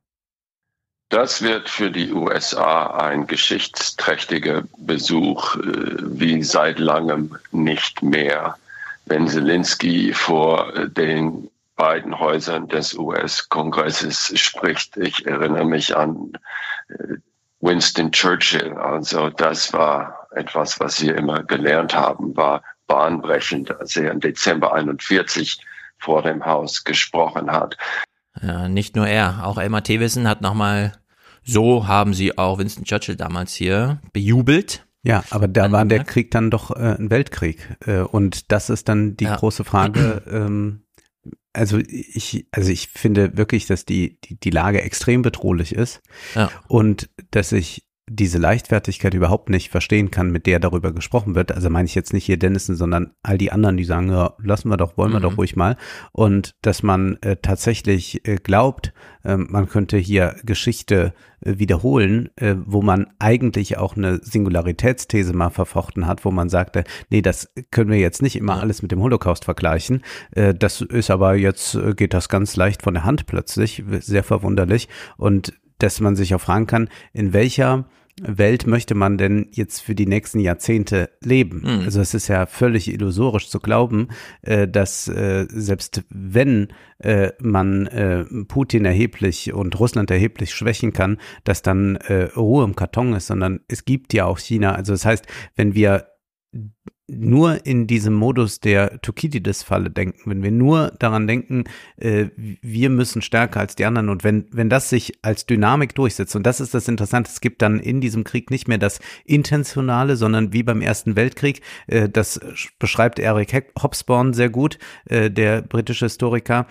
Das 1.08 1.42
wird 1.42 1.68
für 1.68 1.90
die 1.90 2.12
USA 2.12 2.96
ein 2.96 3.26
geschichtsträchtiger 3.26 4.62
Besuch 4.78 5.56
wie 5.56 6.44
seit 6.44 6.78
langem 6.78 7.34
nicht 7.50 8.04
mehr. 8.04 8.56
Wenn 9.06 9.26
Zelensky 9.26 10.12
vor 10.12 10.72
den 10.86 11.48
beiden 11.78 12.18
Häusern 12.18 12.68
des 12.68 12.92
US-Kongresses 12.98 14.32
spricht. 14.38 14.96
Ich 14.98 15.24
erinnere 15.24 15.64
mich 15.64 15.96
an 15.96 16.32
äh, 16.88 17.14
Winston 17.60 18.10
Churchill. 18.12 18.74
Also 18.74 19.30
das 19.30 19.72
war 19.72 20.26
etwas, 20.32 20.78
was 20.80 21.00
wir 21.00 21.16
immer 21.16 21.44
gelernt 21.44 21.94
haben, 21.94 22.36
war 22.36 22.62
bahnbrechend, 22.88 23.70
als 23.78 23.96
er 23.96 24.10
im 24.10 24.20
Dezember 24.20 24.74
41 24.74 25.60
vor 25.98 26.22
dem 26.22 26.44
Haus 26.44 26.84
gesprochen 26.84 27.50
hat. 27.50 27.76
Ja, 28.42 28.68
nicht 28.68 28.96
nur 28.96 29.06
er, 29.06 29.46
auch 29.46 29.58
Elmar 29.58 29.82
Thewissen 29.82 30.28
hat 30.28 30.42
nochmal, 30.42 30.92
so 31.44 31.86
haben 31.86 32.12
sie 32.12 32.36
auch 32.38 32.58
Winston 32.58 32.84
Churchill 32.84 33.16
damals 33.16 33.54
hier 33.54 34.00
bejubelt. 34.12 34.84
Ja, 35.04 35.22
aber 35.30 35.46
da 35.46 35.70
war 35.70 35.84
der 35.84 36.04
Krieg 36.04 36.32
dann 36.32 36.50
doch 36.50 36.72
äh, 36.72 36.96
ein 36.98 37.10
Weltkrieg. 37.10 37.76
Äh, 37.86 38.00
und 38.00 38.50
das 38.50 38.68
ist 38.68 38.88
dann 38.88 39.16
die 39.16 39.24
ja. 39.24 39.36
große 39.36 39.62
Frage, 39.62 40.22
ähm, 40.30 40.82
also 41.58 41.78
ich, 41.78 42.46
also 42.52 42.70
ich 42.70 42.88
finde 42.88 43.36
wirklich, 43.36 43.66
dass 43.66 43.84
die, 43.84 44.18
die, 44.24 44.38
die 44.38 44.50
Lage 44.50 44.80
extrem 44.82 45.22
bedrohlich 45.22 45.74
ist 45.74 46.00
ja. 46.34 46.50
und 46.68 47.10
dass 47.30 47.52
ich 47.52 47.87
diese 48.08 48.38
Leichtfertigkeit 48.38 49.14
überhaupt 49.14 49.50
nicht 49.50 49.70
verstehen 49.70 50.10
kann, 50.10 50.30
mit 50.30 50.46
der 50.46 50.60
darüber 50.60 50.92
gesprochen 50.92 51.34
wird. 51.34 51.52
Also 51.52 51.70
meine 51.70 51.86
ich 51.86 51.94
jetzt 51.94 52.12
nicht 52.12 52.24
hier 52.24 52.38
Dennison, 52.38 52.76
sondern 52.76 53.12
all 53.22 53.38
die 53.38 53.52
anderen, 53.52 53.76
die 53.76 53.84
sagen, 53.84 54.10
ja, 54.10 54.34
lassen 54.42 54.68
wir 54.68 54.76
doch, 54.76 54.96
wollen 54.96 55.12
wir 55.12 55.18
mhm. 55.18 55.24
doch 55.24 55.38
ruhig 55.38 55.56
mal. 55.56 55.76
Und 56.12 56.54
dass 56.62 56.82
man 56.82 57.18
äh, 57.22 57.36
tatsächlich 57.36 58.26
äh, 58.26 58.36
glaubt, 58.36 58.92
äh, 59.24 59.36
man 59.36 59.68
könnte 59.68 59.96
hier 59.96 60.36
Geschichte 60.44 61.12
äh, 61.40 61.58
wiederholen, 61.58 62.30
äh, 62.36 62.56
wo 62.64 62.82
man 62.82 63.08
eigentlich 63.18 63.78
auch 63.78 63.96
eine 63.96 64.20
Singularitätsthese 64.22 65.32
mal 65.34 65.50
verfochten 65.50 66.06
hat, 66.06 66.24
wo 66.24 66.30
man 66.30 66.48
sagte, 66.48 66.84
nee, 67.10 67.22
das 67.22 67.52
können 67.70 67.90
wir 67.90 67.98
jetzt 67.98 68.22
nicht 68.22 68.36
immer 68.36 68.60
alles 68.60 68.82
mit 68.82 68.92
dem 68.92 69.00
Holocaust 69.00 69.44
vergleichen. 69.44 70.02
Äh, 70.32 70.54
das 70.54 70.80
ist 70.80 71.10
aber 71.10 71.34
jetzt, 71.34 71.78
geht 71.96 72.14
das 72.14 72.28
ganz 72.28 72.56
leicht 72.56 72.82
von 72.82 72.94
der 72.94 73.04
Hand 73.04 73.26
plötzlich, 73.26 73.84
sehr 74.00 74.24
verwunderlich. 74.24 74.88
Und 75.16 75.52
dass 75.78 76.00
man 76.00 76.16
sich 76.16 76.34
auch 76.34 76.40
fragen 76.40 76.66
kann, 76.66 76.88
in 77.12 77.32
welcher 77.32 77.86
Welt 78.20 78.66
möchte 78.66 78.94
man 78.94 79.18
denn 79.18 79.48
jetzt 79.52 79.80
für 79.80 79.94
die 79.94 80.06
nächsten 80.06 80.40
Jahrzehnte 80.40 81.10
leben? 81.22 81.60
Mhm. 81.60 81.84
Also 81.84 82.00
es 82.00 82.14
ist 82.14 82.28
ja 82.28 82.46
völlig 82.46 82.92
illusorisch 82.92 83.48
zu 83.48 83.60
glauben, 83.60 84.08
äh, 84.42 84.66
dass 84.66 85.08
äh, 85.08 85.46
selbst 85.48 86.04
wenn 86.10 86.68
äh, 86.98 87.30
man 87.40 87.86
äh, 87.86 88.24
Putin 88.46 88.84
erheblich 88.84 89.52
und 89.52 89.78
Russland 89.78 90.10
erheblich 90.10 90.52
schwächen 90.52 90.92
kann, 90.92 91.18
dass 91.44 91.62
dann 91.62 91.96
äh, 91.96 92.24
Ruhe 92.36 92.64
im 92.64 92.76
Karton 92.76 93.12
ist, 93.12 93.28
sondern 93.28 93.60
es 93.68 93.84
gibt 93.84 94.12
ja 94.14 94.24
auch 94.24 94.38
China. 94.38 94.74
Also 94.74 94.92
das 94.92 95.04
heißt, 95.04 95.26
wenn 95.56 95.74
wir 95.74 96.08
nur 97.08 97.64
in 97.66 97.86
diesem 97.86 98.12
Modus 98.12 98.60
der 98.60 99.00
Thukydides-Falle 99.00 99.90
denken, 99.90 100.30
wenn 100.30 100.42
wir 100.42 100.50
nur 100.50 100.92
daran 100.98 101.26
denken, 101.26 101.64
äh, 101.96 102.26
wir 102.36 102.90
müssen 102.90 103.22
stärker 103.22 103.60
als 103.60 103.76
die 103.76 103.86
anderen 103.86 104.10
und 104.10 104.24
wenn, 104.24 104.44
wenn 104.50 104.68
das 104.68 104.90
sich 104.90 105.14
als 105.22 105.46
Dynamik 105.46 105.94
durchsetzt, 105.94 106.36
und 106.36 106.44
das 106.44 106.60
ist 106.60 106.74
das 106.74 106.86
Interessante, 106.86 107.30
es 107.30 107.40
gibt 107.40 107.62
dann 107.62 107.80
in 107.80 108.02
diesem 108.02 108.24
Krieg 108.24 108.50
nicht 108.50 108.68
mehr 108.68 108.78
das 108.78 109.00
Intentionale, 109.24 110.16
sondern 110.16 110.52
wie 110.52 110.62
beim 110.62 110.82
Ersten 110.82 111.16
Weltkrieg, 111.16 111.62
äh, 111.86 112.08
das 112.10 112.40
beschreibt 112.78 113.18
Eric 113.18 113.72
Hobsbawm 113.82 114.34
sehr 114.34 114.50
gut, 114.50 114.78
äh, 115.06 115.30
der 115.30 115.62
britische 115.62 116.04
Historiker, 116.04 116.66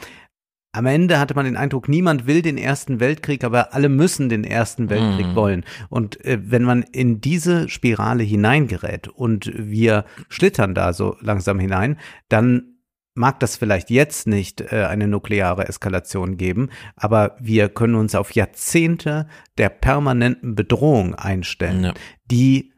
am 0.77 0.85
Ende 0.85 1.19
hatte 1.19 1.33
man 1.33 1.45
den 1.45 1.57
Eindruck, 1.57 1.89
niemand 1.89 2.27
will 2.27 2.41
den 2.41 2.57
Ersten 2.57 2.99
Weltkrieg, 2.99 3.43
aber 3.43 3.73
alle 3.73 3.89
müssen 3.89 4.29
den 4.29 4.43
Ersten 4.43 4.89
Weltkrieg 4.89 5.27
mm. 5.27 5.35
wollen. 5.35 5.65
Und 5.89 6.23
äh, 6.23 6.39
wenn 6.41 6.63
man 6.63 6.83
in 6.83 7.19
diese 7.19 7.67
Spirale 7.67 8.23
hineingerät 8.23 9.07
und 9.07 9.51
wir 9.55 10.05
schlittern 10.29 10.75
da 10.75 10.93
so 10.93 11.15
langsam 11.19 11.59
hinein, 11.59 11.97
dann 12.29 12.77
mag 13.15 13.39
das 13.39 13.57
vielleicht 13.57 13.89
jetzt 13.89 14.27
nicht 14.27 14.61
äh, 14.61 14.85
eine 14.85 15.07
nukleare 15.07 15.67
Eskalation 15.67 16.37
geben, 16.37 16.69
aber 16.95 17.35
wir 17.39 17.69
können 17.69 17.95
uns 17.95 18.13
auf 18.13 18.31
Jahrzehnte 18.31 19.27
der 19.57 19.69
permanenten 19.69 20.53
Bedrohung 20.53 21.15
einstellen, 21.15 21.83
ja. 21.83 21.93
die 22.29 22.71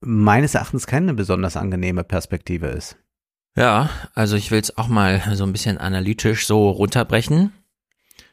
meines 0.00 0.54
Erachtens 0.54 0.86
keine 0.86 1.14
besonders 1.14 1.56
angenehme 1.56 2.04
Perspektive 2.04 2.66
ist. 2.66 2.98
Ja, 3.56 3.88
also 4.14 4.36
ich 4.36 4.50
will 4.50 4.60
es 4.60 4.76
auch 4.76 4.88
mal 4.88 5.22
so 5.34 5.44
ein 5.44 5.52
bisschen 5.52 5.78
analytisch 5.78 6.46
so 6.46 6.68
runterbrechen, 6.68 7.52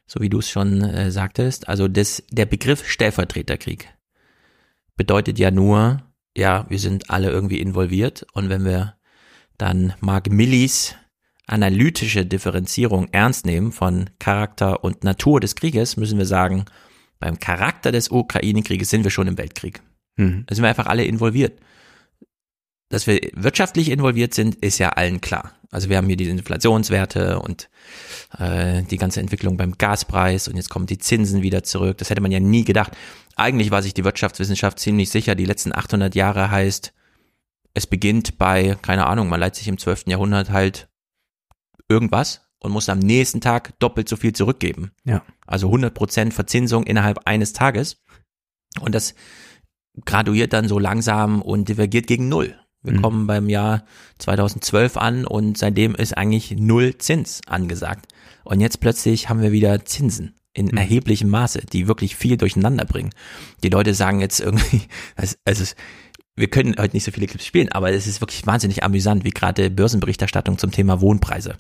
so 0.05 0.19
wie 0.19 0.29
du 0.29 0.39
es 0.39 0.49
schon 0.49 0.81
äh, 0.81 1.11
sagtest. 1.11 1.69
Also 1.69 1.87
das, 1.87 2.23
der 2.29 2.45
Begriff 2.45 2.87
Stellvertreterkrieg 2.87 3.87
bedeutet 4.97 5.39
ja 5.39 5.49
nur, 5.49 6.03
ja, 6.35 6.65
wir 6.69 6.79
sind 6.79 7.09
alle 7.09 7.29
irgendwie 7.29 7.59
involviert 7.59 8.25
und 8.33 8.49
wenn 8.49 8.65
wir 8.65 8.95
dann 9.57 9.93
Mark 10.01 10.29
Millis 10.29 10.95
analytische 11.45 12.25
Differenzierung 12.25 13.07
ernst 13.11 13.45
nehmen 13.45 13.71
von 13.71 14.09
Charakter 14.19 14.83
und 14.83 15.03
Natur 15.03 15.39
des 15.39 15.55
Krieges, 15.55 15.97
müssen 15.97 16.17
wir 16.17 16.25
sagen, 16.25 16.65
beim 17.19 17.39
Charakter 17.39 17.91
des 17.91 18.11
Ukraine-Krieges 18.11 18.89
sind 18.89 19.03
wir 19.03 19.11
schon 19.11 19.27
im 19.27 19.37
Weltkrieg. 19.37 19.81
Mhm. 20.17 20.43
Da 20.47 20.55
sind 20.55 20.63
wir 20.63 20.69
einfach 20.69 20.87
alle 20.87 21.05
involviert. 21.05 21.59
Dass 22.93 23.07
wir 23.07 23.19
wirtschaftlich 23.33 23.89
involviert 23.89 24.35
sind, 24.35 24.53
ist 24.53 24.77
ja 24.77 24.89
allen 24.89 25.19
klar. 25.19 25.53
Also 25.71 25.89
wir 25.89 25.97
haben 25.97 26.05
hier 26.05 26.15
die 26.15 26.29
Inflationswerte 26.29 27.39
und 27.39 27.67
äh, 28.37 28.83
die 28.83 28.97
ganze 28.97 29.19
Entwicklung 29.19 29.57
beim 29.57 29.79
Gaspreis 29.79 30.47
und 30.47 30.57
jetzt 30.57 30.69
kommen 30.69 30.85
die 30.85 30.99
Zinsen 30.99 31.41
wieder 31.41 31.63
zurück. 31.63 31.97
Das 31.97 32.11
hätte 32.11 32.21
man 32.21 32.31
ja 32.31 32.39
nie 32.39 32.63
gedacht. 32.63 32.95
Eigentlich 33.35 33.71
war 33.71 33.81
sich 33.81 33.95
die 33.95 34.03
Wirtschaftswissenschaft 34.03 34.77
ziemlich 34.77 35.09
sicher, 35.09 35.33
die 35.33 35.45
letzten 35.45 35.73
800 35.73 36.13
Jahre 36.13 36.51
heißt, 36.51 36.93
es 37.73 37.87
beginnt 37.87 38.37
bei, 38.37 38.77
keine 38.83 39.07
Ahnung, 39.07 39.27
man 39.27 39.39
leitet 39.39 39.55
sich 39.55 39.69
im 39.69 39.79
12. 39.79 40.03
Jahrhundert 40.05 40.51
halt 40.51 40.87
irgendwas 41.89 42.41
und 42.59 42.71
muss 42.71 42.89
am 42.89 42.99
nächsten 42.99 43.41
Tag 43.41 43.73
doppelt 43.79 44.07
so 44.07 44.17
viel 44.17 44.33
zurückgeben. 44.33 44.91
Ja. 45.03 45.23
Also 45.47 45.65
100 45.65 45.95
Prozent 45.95 46.35
Verzinsung 46.35 46.83
innerhalb 46.83 47.21
eines 47.25 47.53
Tages. 47.53 48.03
Und 48.81 48.93
das 48.93 49.15
graduiert 50.05 50.53
dann 50.53 50.67
so 50.67 50.77
langsam 50.77 51.41
und 51.41 51.69
divergiert 51.69 52.05
gegen 52.05 52.29
Null. 52.29 52.55
Wir 52.83 52.93
mhm. 52.93 53.01
kommen 53.01 53.27
beim 53.27 53.49
Jahr 53.49 53.83
2012 54.19 54.97
an 54.97 55.25
und 55.25 55.57
seitdem 55.57 55.95
ist 55.95 56.17
eigentlich 56.17 56.51
null 56.57 56.97
Zins 56.97 57.41
angesagt. 57.47 58.07
Und 58.43 58.59
jetzt 58.59 58.79
plötzlich 58.79 59.29
haben 59.29 59.41
wir 59.41 59.51
wieder 59.51 59.85
Zinsen 59.85 60.35
in 60.53 60.67
mhm. 60.67 60.77
erheblichem 60.77 61.29
Maße, 61.29 61.61
die 61.71 61.87
wirklich 61.87 62.15
viel 62.15 62.37
durcheinander 62.37 62.85
bringen. 62.85 63.11
Die 63.63 63.69
Leute 63.69 63.93
sagen 63.93 64.19
jetzt 64.19 64.39
irgendwie, 64.39 64.81
also 65.45 65.65
wir 66.35 66.47
können 66.47 66.75
heute 66.77 66.95
nicht 66.95 67.03
so 67.03 67.11
viele 67.11 67.27
Clips 67.27 67.45
spielen, 67.45 67.71
aber 67.71 67.91
es 67.91 68.07
ist 68.07 68.21
wirklich 68.21 68.45
wahnsinnig 68.45 68.83
amüsant, 68.83 69.23
wie 69.23 69.31
gerade 69.31 69.69
Börsenberichterstattung 69.69 70.57
zum 70.57 70.71
Thema 70.71 70.99
Wohnpreise 70.99 71.57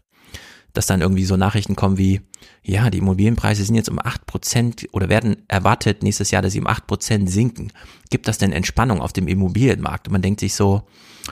dass 0.73 0.87
dann 0.87 1.01
irgendwie 1.01 1.23
so 1.23 1.37
Nachrichten 1.37 1.75
kommen 1.75 1.97
wie, 1.97 2.21
ja, 2.63 2.89
die 2.89 2.97
Immobilienpreise 2.97 3.63
sind 3.63 3.75
jetzt 3.75 3.89
um 3.89 3.99
acht 3.99 4.25
Prozent 4.25 4.87
oder 4.91 5.07
werden 5.07 5.37
erwartet 5.47 6.01
nächstes 6.01 6.31
Jahr, 6.31 6.41
dass 6.41 6.53
sie 6.53 6.59
um 6.59 6.67
acht 6.67 6.87
Prozent 6.87 7.29
sinken. 7.29 7.71
Gibt 8.09 8.27
das 8.27 8.39
denn 8.39 8.51
Entspannung 8.51 8.99
auf 8.99 9.13
dem 9.13 9.27
Immobilienmarkt? 9.27 10.07
Und 10.07 10.13
man 10.13 10.23
denkt 10.23 10.39
sich 10.39 10.55
so, 10.55 10.81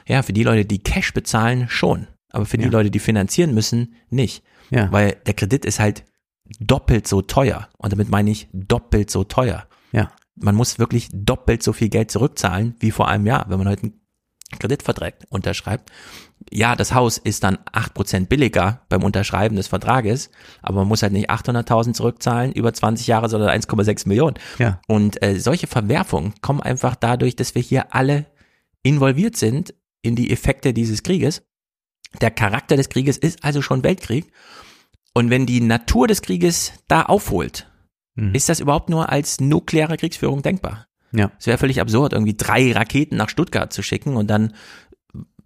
ja, 0.08 0.22
für 0.22 0.34
die 0.34 0.44
Leute, 0.44 0.66
die 0.66 0.80
Cash 0.80 1.14
bezahlen, 1.14 1.68
schon. 1.70 2.08
Aber 2.30 2.46
für 2.46 2.58
die 2.58 2.66
ja. 2.66 2.72
Leute, 2.72 2.92
die 2.92 3.00
finanzieren 3.00 3.54
müssen, 3.54 3.96
nicht. 4.10 4.44
Ja. 4.70 4.92
Weil 4.92 5.18
der 5.26 5.34
Kredit 5.34 5.66
ist 5.66 5.80
halt 5.80 6.06
doppelt 6.60 7.08
so 7.08 7.22
teuer. 7.22 7.70
Und 7.78 7.92
damit 7.92 8.10
meine 8.10 8.32
ich 8.32 8.48
doppelt 8.54 9.10
so 9.10 9.24
teuer. 9.24 9.68
Ja. 9.92 10.12
Man 10.36 10.56
muss 10.56 10.80
wirklich 10.80 11.10
doppelt 11.14 11.62
so 11.62 11.74
viel 11.74 11.90
Geld 11.90 12.12
zurückzahlen 12.12 12.76
wie 12.80 12.92
vor 12.92 13.08
einem 13.08 13.26
Jahr, 13.26 13.46
wenn 13.50 13.58
man 13.58 13.68
heute 13.68 13.84
einen 13.84 14.02
Kreditvertrag 14.60 15.16
unterschreibt 15.30 15.92
ja, 16.50 16.76
das 16.76 16.94
Haus 16.94 17.18
ist 17.18 17.44
dann 17.44 17.60
acht 17.72 17.94
Prozent 17.94 18.30
billiger 18.30 18.82
beim 18.90 19.04
Unterschreiben 19.04 19.56
des 19.56 19.68
Vertrages, 19.68 20.32
aber 20.62 20.80
man 20.80 20.88
muss 20.88 21.04
halt 21.04 21.14
nicht 21.14 21.30
800.000 21.30 21.94
zurückzahlen 21.94 22.54
über 22.54 22.74
20 22.74 23.08
Jahre, 23.08 23.30
sondern 23.30 23.50
1,6 23.50 24.08
Millionen. 24.08 24.36
Ja. 24.58 24.80
Und 24.88 25.22
äh, 25.22 25.40
solche 25.40 25.68
Verwerfungen 25.68 26.34
kommen 26.42 26.62
einfach 26.62 26.96
dadurch, 26.96 27.36
dass 27.36 27.54
wir 27.56 27.62
hier 27.62 27.94
alle 27.94 28.26
involviert 28.84 29.38
sind 29.38 29.74
in 30.02 30.16
die 30.16 30.32
Effekte 30.32 30.74
dieses 30.74 31.04
Krieges. 31.04 31.44
Der 32.20 32.32
Charakter 32.32 32.76
des 32.76 32.90
Krieges 32.90 33.18
ist 33.18 33.44
also 33.44 33.62
schon 33.62 33.84
Weltkrieg. 33.84 34.32
Und 35.14 35.30
wenn 35.30 35.46
die 35.46 35.62
Natur 35.62 36.08
des 36.08 36.22
Krieges 36.22 36.74
da 36.88 37.04
aufholt, 37.04 37.68
Mhm. 38.16 38.36
ist 38.36 38.50
das 38.50 38.60
überhaupt 38.60 38.90
nur 38.90 39.10
als 39.10 39.40
nukleare 39.40 39.96
Kriegsführung 39.98 40.42
denkbar? 40.42 40.86
Ja. 41.14 41.32
Es 41.40 41.48
wäre 41.48 41.58
völlig 41.58 41.80
absurd, 41.80 42.14
irgendwie 42.14 42.36
drei 42.36 42.72
Raketen 42.74 43.16
nach 43.16 43.30
Stuttgart 43.30 43.72
zu 43.72 43.84
schicken 43.84 44.18
und 44.18 44.28
dann, 44.28 44.54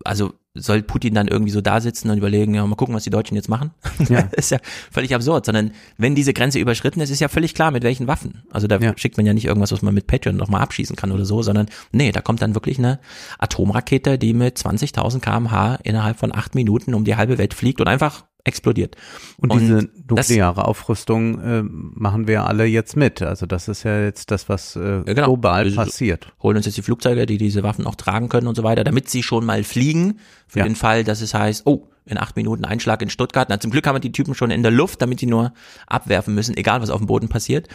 also 0.03 0.34
soll 0.56 0.82
Putin 0.82 1.14
dann 1.14 1.28
irgendwie 1.28 1.51
so 1.51 1.62
da 1.62 1.82
sitzen 1.82 2.10
und 2.10 2.18
überlegen, 2.18 2.56
ja, 2.56 2.66
mal 2.66 2.76
gucken, 2.76 2.95
was 2.95 3.03
die 3.03 3.10
Deutschen 3.10 3.36
jetzt 3.36 3.49
machen. 3.49 3.72
Ja. 4.10 4.20
Ist 4.32 4.51
ja 4.51 4.60
völlig 4.91 5.14
absurd, 5.16 5.45
sondern 5.45 5.72
wenn 5.97 6.16
diese 6.16 6.34
Grenze 6.34 6.60
überschritten 6.60 6.99
ist, 7.01 7.10
ist 7.10 7.20
ja 7.22 7.28
völlig 7.28 7.53
klar, 7.53 7.72
mit 7.72 7.84
welchen 7.84 8.08
Waffen. 8.08 8.43
Also 8.51 8.68
da 8.68 8.78
Ja. 8.80 8.93
schickt 8.97 9.18
man 9.18 9.26
ja 9.26 9.34
nicht 9.34 9.45
irgendwas, 9.45 9.72
was 9.72 9.82
man 9.82 9.93
mit 9.93 10.08
Patreon 10.08 10.36
nochmal 10.36 10.62
abschießen 10.62 10.95
kann 10.95 11.12
oder 11.12 11.26
so, 11.26 11.41
sondern 11.41 11.68
nee, 11.91 12.12
da 12.12 12.22
kommt 12.22 12.41
dann 12.41 12.56
wirklich 12.56 12.78
eine 12.78 12.99
Atomrakete, 13.39 14.18
die 14.18 14.34
mit 14.34 14.58
20.000 14.58 15.20
kmh 15.20 15.80
innerhalb 15.84 16.18
von 16.20 16.34
acht 16.36 16.56
Minuten 16.56 16.93
um 16.93 17.03
die 17.06 17.16
halbe 17.16 17.38
Welt 17.38 17.53
fliegt 17.53 17.82
und 17.82 17.88
einfach 17.88 18.26
explodiert. 18.45 18.95
Und, 19.37 19.51
Und 19.51 19.59
diese 19.59 19.89
nukleare 20.09 20.65
Aufrüstung 20.65 21.41
äh, 21.41 21.63
machen 21.63 22.27
wir 22.27 22.45
alle 22.47 22.65
jetzt 22.65 22.95
mit. 22.95 23.21
Also 23.21 23.45
das 23.45 23.67
ist 23.67 23.83
ja 23.83 24.01
jetzt 24.03 24.31
das, 24.31 24.47
was 24.47 24.75
äh, 24.77 25.01
genau. 25.05 25.25
global 25.25 25.65
Also- 25.65 25.75
passiert. 25.75 26.31
holen 26.41 26.55
uns 26.57 26.65
jetzt 26.65 26.77
die 26.77 26.81
Flugzeuge, 26.83 27.25
die 27.25 27.37
diese 27.37 27.63
Waffen 27.63 27.85
auch 27.87 27.95
tragen 27.95 28.29
können 28.29 28.47
und 28.47 28.55
so 28.55 28.63
weiter, 28.63 28.83
damit 28.83 29.09
sie 29.09 29.23
schon 29.23 29.45
mal 29.45 29.63
fliegen, 29.63 30.19
für 30.47 30.59
Ja. 30.59 30.65
den 30.65 30.75
Fall, 30.75 31.03
dass 31.03 31.21
es 31.21 31.33
heißt, 31.33 31.63
oh, 31.65 31.89
in 32.05 32.19
acht 32.19 32.35
Minuten 32.35 32.65
Einschlag 32.65 33.01
in 33.01 33.09
Stuttgart. 33.09 33.47
Na, 33.49 33.59
zum 33.59 33.71
Glück 33.71 33.87
haben 33.87 33.95
wir 33.95 33.99
die 33.99 34.11
Typen 34.11 34.35
schon 34.35 34.51
in 34.51 34.61
der 34.61 34.71
Luft, 34.71 35.01
damit 35.01 35.21
die 35.21 35.25
nur 35.25 35.53
abwerfen 35.87 36.35
müssen, 36.35 36.55
egal 36.55 36.81
was 36.81 36.91
auf 36.91 36.99
dem 36.99 37.07
Boden 37.07 37.27
passiert. 37.29 37.67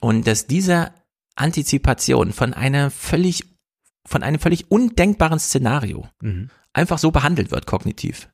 Und 0.00 0.26
dass 0.26 0.46
diese 0.46 0.90
Antizipation 1.36 2.32
von 2.32 2.54
einer 2.54 2.90
völlig, 2.90 3.44
von 4.06 4.22
einem 4.22 4.38
völlig 4.38 4.70
undenkbaren 4.70 5.38
Szenario 5.38 6.06
Mhm. 6.22 6.48
einfach 6.72 6.96
so 6.98 7.10
behandelt 7.10 7.50
wird, 7.50 7.66
kognitiv. 7.66 8.30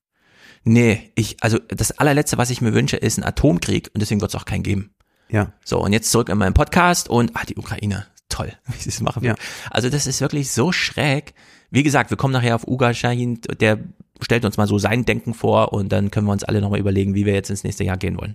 Nee, 0.64 1.12
ich, 1.14 1.42
also 1.42 1.58
das 1.68 1.92
allerletzte, 1.92 2.38
was 2.38 2.50
ich 2.50 2.60
mir 2.60 2.74
wünsche, 2.74 2.96
ist 2.96 3.18
ein 3.18 3.24
Atomkrieg 3.24 3.90
und 3.94 4.00
deswegen 4.00 4.20
wird 4.20 4.34
es 4.34 4.40
auch 4.40 4.44
keinen 4.44 4.62
geben. 4.62 4.94
Ja. 5.28 5.52
So, 5.64 5.82
und 5.82 5.92
jetzt 5.92 6.10
zurück 6.10 6.28
in 6.28 6.38
meinen 6.38 6.54
Podcast 6.54 7.08
und, 7.08 7.32
ah, 7.34 7.44
die 7.48 7.56
Ukraine, 7.56 8.06
toll, 8.28 8.52
wie 8.66 8.78
sie 8.78 8.90
es 8.90 9.00
machen. 9.00 9.24
Ja. 9.24 9.34
Also 9.70 9.88
das 9.88 10.06
ist 10.06 10.20
wirklich 10.20 10.50
so 10.50 10.72
schräg. 10.72 11.34
Wie 11.70 11.82
gesagt, 11.82 12.10
wir 12.10 12.16
kommen 12.16 12.32
nachher 12.32 12.56
auf 12.56 12.66
Uga 12.66 12.92
Shahin, 12.92 13.40
der 13.60 13.78
stellt 14.20 14.44
uns 14.44 14.56
mal 14.56 14.66
so 14.66 14.78
sein 14.78 15.04
Denken 15.04 15.34
vor 15.34 15.72
und 15.72 15.90
dann 15.90 16.10
können 16.10 16.26
wir 16.26 16.32
uns 16.32 16.44
alle 16.44 16.60
nochmal 16.60 16.80
überlegen, 16.80 17.14
wie 17.14 17.26
wir 17.26 17.32
jetzt 17.32 17.50
ins 17.50 17.64
nächste 17.64 17.84
Jahr 17.84 17.96
gehen 17.96 18.18
wollen. 18.18 18.34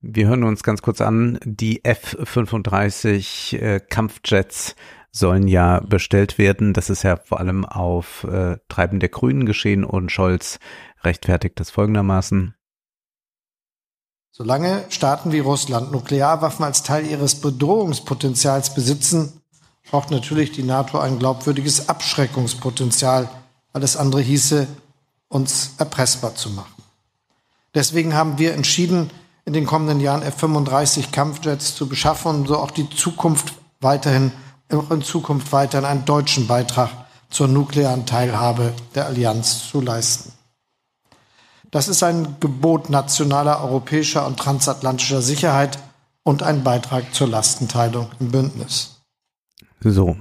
Wir 0.00 0.28
hören 0.28 0.44
uns 0.44 0.62
ganz 0.62 0.82
kurz 0.82 1.00
an. 1.00 1.38
Die 1.44 1.84
F-35 1.84 3.58
äh, 3.58 3.80
Kampfjets 3.80 4.76
sollen 5.10 5.48
ja 5.48 5.80
bestellt 5.80 6.38
werden. 6.38 6.74
Das 6.74 6.90
ist 6.90 7.02
ja 7.02 7.16
vor 7.16 7.40
allem 7.40 7.64
auf 7.64 8.24
äh, 8.24 8.58
Treiben 8.68 9.00
der 9.00 9.08
Grünen 9.08 9.46
geschehen 9.46 9.84
und 9.84 10.12
Scholz 10.12 10.58
rechtfertigt 11.02 11.58
das 11.60 11.70
folgendermaßen. 11.70 12.54
Solange 14.38 14.84
Staaten 14.90 15.32
wie 15.32 15.38
Russland 15.38 15.92
Nuklearwaffen 15.92 16.64
als 16.64 16.82
Teil 16.82 17.06
ihres 17.06 17.36
Bedrohungspotenzials 17.36 18.74
besitzen, 18.74 19.40
braucht 19.90 20.10
natürlich 20.10 20.52
die 20.52 20.62
NATO 20.62 20.98
ein 20.98 21.18
glaubwürdiges 21.18 21.88
Abschreckungspotenzial. 21.88 23.30
Alles 23.72 23.96
andere 23.96 24.20
hieße, 24.20 24.66
uns 25.28 25.70
erpressbar 25.78 26.34
zu 26.34 26.50
machen. 26.50 26.82
Deswegen 27.74 28.14
haben 28.14 28.38
wir 28.38 28.52
entschieden, 28.52 29.10
in 29.46 29.52
den 29.52 29.64
kommenden 29.64 30.00
Jahren 30.00 30.22
F-35 30.22 31.12
Kampfjets 31.12 31.74
zu 31.74 31.88
beschaffen 31.88 32.34
und 32.34 32.48
so 32.48 32.58
auch 32.58 32.72
die 32.72 32.90
Zukunft 32.90 33.54
weiterhin, 33.80 34.32
auch 34.72 34.90
in 34.90 35.02
Zukunft 35.02 35.52
weiterhin 35.52 35.86
einen 35.86 36.04
deutschen 36.04 36.46
Beitrag 36.46 36.90
zur 37.30 37.48
nuklearen 37.48 38.04
Teilhabe 38.04 38.74
der 38.94 39.06
Allianz 39.06 39.68
zu 39.70 39.80
leisten. 39.80 40.35
Das 41.76 41.88
ist 41.88 42.02
ein 42.02 42.36
Gebot 42.40 42.88
nationaler, 42.88 43.62
europäischer 43.62 44.26
und 44.26 44.38
transatlantischer 44.38 45.20
Sicherheit 45.20 45.78
und 46.22 46.42
ein 46.42 46.64
Beitrag 46.64 47.12
zur 47.12 47.28
Lastenteilung 47.28 48.08
im 48.18 48.30
Bündnis. 48.30 49.02
So, 49.80 50.16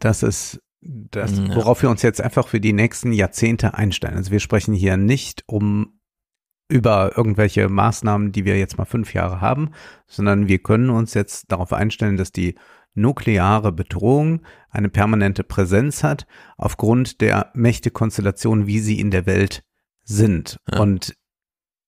das 0.00 0.22
ist 0.22 0.62
das, 0.80 1.46
worauf 1.54 1.82
wir 1.82 1.90
uns 1.90 2.00
jetzt 2.00 2.22
einfach 2.22 2.48
für 2.48 2.58
die 2.58 2.72
nächsten 2.72 3.12
Jahrzehnte 3.12 3.74
einstellen. 3.74 4.16
Also 4.16 4.30
wir 4.30 4.40
sprechen 4.40 4.72
hier 4.72 4.96
nicht 4.96 5.44
um 5.46 6.00
über 6.70 7.12
irgendwelche 7.18 7.68
Maßnahmen, 7.68 8.32
die 8.32 8.46
wir 8.46 8.58
jetzt 8.58 8.78
mal 8.78 8.86
fünf 8.86 9.12
Jahre 9.12 9.42
haben, 9.42 9.72
sondern 10.06 10.48
wir 10.48 10.58
können 10.58 10.88
uns 10.88 11.12
jetzt 11.12 11.52
darauf 11.52 11.74
einstellen, 11.74 12.16
dass 12.16 12.32
die 12.32 12.54
nukleare 12.94 13.72
Bedrohung 13.72 14.40
eine 14.70 14.88
permanente 14.88 15.44
Präsenz 15.44 16.02
hat 16.02 16.26
aufgrund 16.56 17.20
der 17.20 17.50
Mächtekonstellation, 17.52 18.66
wie 18.66 18.78
sie 18.78 18.98
in 18.98 19.10
der 19.10 19.26
Welt 19.26 19.64
sind. 20.08 20.58
Ja. 20.70 20.80
Und 20.80 21.14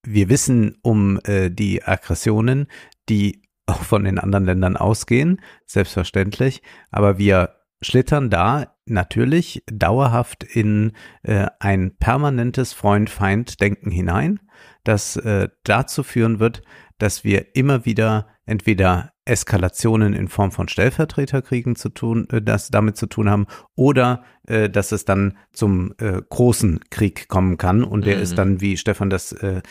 wir 0.02 0.28
wissen 0.28 0.78
um 0.82 1.18
äh, 1.24 1.50
die 1.50 1.82
Aggressionen, 1.82 2.66
die 3.08 3.42
auch 3.66 3.82
von 3.82 4.04
den 4.04 4.18
anderen 4.18 4.44
Ländern 4.44 4.76
ausgehen, 4.76 5.40
selbstverständlich, 5.66 6.62
aber 6.90 7.18
wir 7.18 7.56
schlittern 7.82 8.30
da 8.30 8.76
natürlich 8.84 9.62
dauerhaft 9.66 10.44
in 10.44 10.92
äh, 11.22 11.46
ein 11.60 11.96
permanentes 11.96 12.72
Freund-Feind-Denken 12.72 13.90
hinein, 13.90 14.40
das 14.84 15.16
äh, 15.16 15.48
dazu 15.64 16.02
führen 16.02 16.40
wird, 16.40 16.62
dass 16.98 17.24
wir 17.24 17.54
immer 17.56 17.84
wieder 17.86 18.28
entweder 18.44 19.12
Eskalationen 19.30 20.12
in 20.12 20.28
Form 20.28 20.50
von 20.50 20.68
Stellvertreterkriegen 20.68 21.76
zu 21.76 21.88
tun, 21.88 22.28
äh, 22.30 22.42
das 22.42 22.68
damit 22.68 22.96
zu 22.96 23.06
tun 23.06 23.30
haben, 23.30 23.46
oder 23.76 24.24
äh, 24.46 24.68
dass 24.68 24.92
es 24.92 25.04
dann 25.04 25.38
zum 25.52 25.94
äh, 25.98 26.20
großen 26.28 26.80
Krieg 26.90 27.28
kommen 27.28 27.56
kann 27.56 27.84
und 27.84 28.04
der 28.06 28.16
Mhm. 28.16 28.22
ist 28.22 28.36
dann, 28.36 28.60
wie 28.60 28.76
Stefan 28.76 29.08
das 29.08 29.32
äh, 29.32 29.62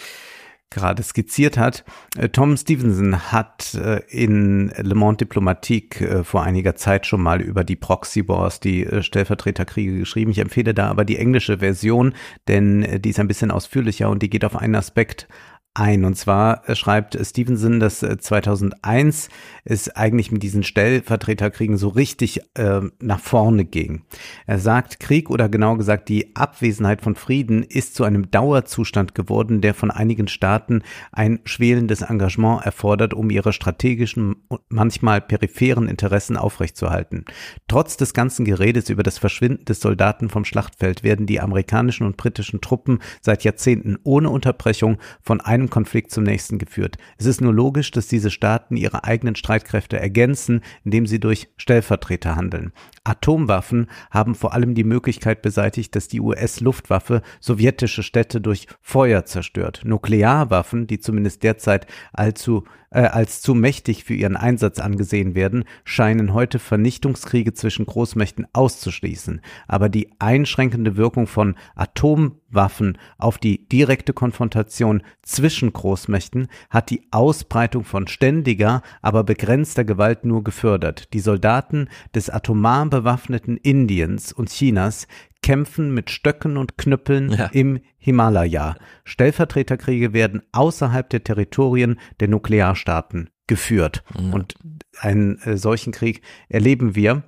gerade 0.72 1.02
skizziert 1.02 1.58
hat. 1.58 1.84
Äh, 2.16 2.30
Tom 2.30 2.56
Stevenson 2.56 3.32
hat 3.32 3.74
äh, 3.74 4.02
in 4.08 4.72
Le 4.78 4.94
Monde 4.96 5.26
Diplomatique 5.26 6.24
vor 6.24 6.44
einiger 6.44 6.76
Zeit 6.76 7.08
schon 7.08 7.22
mal 7.22 7.42
über 7.42 7.64
die 7.64 7.76
Proxy 7.76 8.28
Wars, 8.28 8.60
die 8.60 8.88
Stellvertreterkriege 9.02 9.98
geschrieben. 9.98 10.32
Ich 10.32 10.38
empfehle 10.38 10.74
da 10.76 10.88
aber 10.88 11.06
die 11.06 11.18
englische 11.18 11.58
Version, 11.58 12.14
denn 12.48 13.02
die 13.02 13.10
ist 13.10 13.20
ein 13.20 13.28
bisschen 13.28 13.50
ausführlicher 13.52 14.10
und 14.10 14.22
die 14.22 14.30
geht 14.30 14.46
auf 14.46 14.56
einen 14.56 14.76
Aspekt 14.76 15.28
ein. 15.74 16.06
Und 16.06 16.16
zwar 16.16 16.68
äh, 16.68 16.76
schreibt 16.76 17.18
Stevenson, 17.22 17.80
dass 17.80 18.04
äh, 18.04 18.18
2001 18.18 19.30
es 19.64 19.90
eigentlich 19.90 20.32
mit 20.32 20.44
diesen 20.44 20.64
Stellvertreterkriegen 20.64 21.78
so 21.78 21.90
richtig 21.90 22.42
äh, 22.56 22.82
nach 23.00 23.20
vorne 23.20 23.66
ging. 23.66 24.02
Er 24.46 24.60
sagt, 24.60 25.00
Krieg 25.00 25.30
oder 25.30 25.48
genau 25.48 25.78
gesagt 25.78 26.10
die 26.10 26.36
Abwesenheit 26.36 27.02
von 27.02 27.16
Frieden 27.16 27.64
ist 27.64 27.96
zu 27.96 28.04
einem 28.04 28.32
Dauerzustand 28.32 29.16
geworden, 29.16 29.62
der 29.62 29.74
von 29.74 29.92
einigen 29.92 30.28
Staaten 30.28 30.82
ein 31.12 31.40
schwelendes 31.46 32.02
Engagement 32.02 32.66
erfordert, 32.66 33.14
um 33.14 33.30
ihre 33.30 33.54
strategischen 33.54 34.38
und 34.48 34.62
manchmal 34.70 35.22
peripheren 35.22 35.88
Interessen 35.88 36.38
aufrechtzuerhalten. 36.38 37.26
Trotz 37.68 37.98
des 37.98 38.14
ganzen 38.14 38.46
Geredes 38.46 38.90
über 38.90 39.04
das 39.04 39.18
Verschwinden 39.18 39.66
des 39.66 39.80
Soldaten 39.80 40.30
vom 40.30 40.46
Schlachtfeld 40.46 41.04
werden 41.04 41.26
die 41.26 41.40
amerikanischen 41.40 42.06
und 42.06 42.18
britischen 42.18 42.62
Truppen 42.62 43.00
seit 43.22 43.44
Jahrzehnten 43.44 43.98
ohne 44.04 44.30
Unterbrechung 44.30 44.98
von 45.22 45.42
einem 45.42 45.59
Konflikt 45.68 46.12
zum 46.12 46.24
nächsten 46.24 46.60
geführt. 46.60 46.98
Es 47.18 47.26
ist 47.26 47.42
nur 47.42 47.52
logisch, 47.54 47.90
dass 47.90 48.08
diese 48.08 48.30
Staaten 48.30 48.78
ihre 48.78 49.04
eigenen 49.04 49.36
Streitkräfte 49.36 50.00
ergänzen, 50.00 50.62
indem 50.86 51.08
sie 51.08 51.20
durch 51.20 51.50
Stellvertreter 51.58 52.36
handeln. 52.36 52.72
Atomwaffen 53.04 53.88
haben 54.12 54.36
vor 54.36 54.54
allem 54.54 54.76
die 54.76 54.84
Möglichkeit 54.84 55.42
beseitigt, 55.42 55.96
dass 55.96 56.08
die 56.08 56.22
US-Luftwaffe 56.22 57.24
sowjetische 57.40 58.04
Städte 58.04 58.40
durch 58.40 58.68
Feuer 58.82 59.26
zerstört. 59.26 59.82
Nuklearwaffen, 59.84 60.88
die 60.88 61.00
zumindest 61.00 61.44
derzeit 61.44 61.88
allzu, 62.14 62.64
äh, 62.92 63.02
als 63.02 63.42
zu 63.42 63.54
mächtig 63.54 64.04
für 64.04 64.14
ihren 64.14 64.36
Einsatz 64.36 64.80
angesehen 64.80 65.36
werden, 65.36 65.64
scheinen 65.84 66.34
heute 66.34 66.60
Vernichtungskriege 66.60 67.54
zwischen 67.54 67.86
Großmächten 67.86 68.48
auszuschließen. 68.54 69.42
Aber 69.68 69.90
die 69.90 70.10
einschränkende 70.20 70.98
Wirkung 70.98 71.28
von 71.28 71.56
Atomwaffen 71.76 72.98
auf 73.18 73.38
die 73.38 73.68
direkte 73.68 74.14
Konfrontation 74.14 75.04
zwischen 75.22 75.72
Großmächten 75.72 76.48
hat 76.70 76.90
die 76.90 77.04
Ausbreitung 77.12 77.84
von 77.84 78.08
ständiger, 78.08 78.82
aber 79.02 79.24
begrenzter 79.24 79.84
Gewalt 79.84 80.26
nur 80.26 80.44
gefördert. 80.44 81.14
Die 81.14 81.20
Soldaten 81.20 81.90
des 82.16 82.30
atomar 82.30 82.86
bewaffneten 82.88 83.58
Indiens 83.58 84.32
und 84.32 84.50
Chinas 84.50 85.08
kämpfen 85.42 85.94
mit 85.94 86.10
Stöcken 86.10 86.58
und 86.58 86.78
Knüppeln 86.78 87.32
Ja. 87.32 87.46
im 87.48 87.80
Himalaya. 87.98 88.76
Stellvertreterkriege 89.06 90.14
werden 90.14 90.42
außerhalb 90.52 91.10
der 91.10 91.24
Territorien 91.24 92.00
der 92.20 92.28
Nuklearstaaten 92.28 93.30
geführt. 93.48 94.04
Ja. 94.18 94.32
Und 94.34 94.56
einen 95.00 95.40
äh, 95.42 95.58
solchen 95.58 95.92
Krieg 95.94 96.22
erleben 96.50 96.96
wir. 96.96 97.24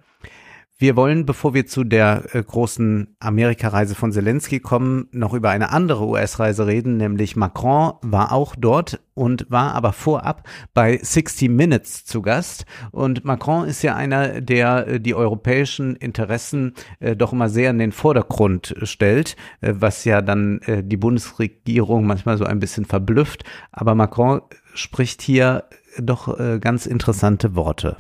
Wir 0.81 0.95
wollen, 0.95 1.27
bevor 1.27 1.53
wir 1.53 1.67
zu 1.67 1.83
der 1.83 2.33
äh, 2.33 2.41
großen 2.41 3.15
Amerikareise 3.19 3.93
von 3.93 4.11
Zelensky 4.11 4.59
kommen, 4.59 5.07
noch 5.11 5.35
über 5.35 5.51
eine 5.51 5.69
andere 5.69 6.07
US-Reise 6.07 6.65
reden, 6.65 6.97
nämlich 6.97 7.35
Macron 7.35 7.93
war 8.01 8.31
auch 8.31 8.55
dort 8.57 8.99
und 9.13 9.45
war 9.51 9.75
aber 9.75 9.93
vorab 9.93 10.49
bei 10.73 10.97
60 10.99 11.49
Minutes 11.49 12.05
zu 12.05 12.23
Gast. 12.23 12.65
Und 12.89 13.23
Macron 13.25 13.67
ist 13.67 13.83
ja 13.83 13.95
einer, 13.95 14.41
der 14.41 14.87
äh, 14.87 14.99
die 14.99 15.13
europäischen 15.13 15.95
Interessen 15.97 16.73
äh, 16.99 17.15
doch 17.15 17.31
immer 17.31 17.49
sehr 17.49 17.69
in 17.69 17.77
den 17.77 17.91
Vordergrund 17.91 18.73
stellt, 18.81 19.35
was 19.61 20.03
ja 20.03 20.23
dann 20.23 20.61
die 20.65 20.97
Bundesregierung 20.97 22.07
manchmal 22.07 22.39
so 22.39 22.45
ein 22.45 22.59
bisschen 22.59 22.85
verblüfft. 22.85 23.43
Aber 23.71 23.93
Macron 23.93 24.41
spricht 24.73 25.21
hier 25.21 25.65
doch 25.99 26.35
ganz 26.59 26.87
interessante 26.87 27.55
Worte. 27.55 27.97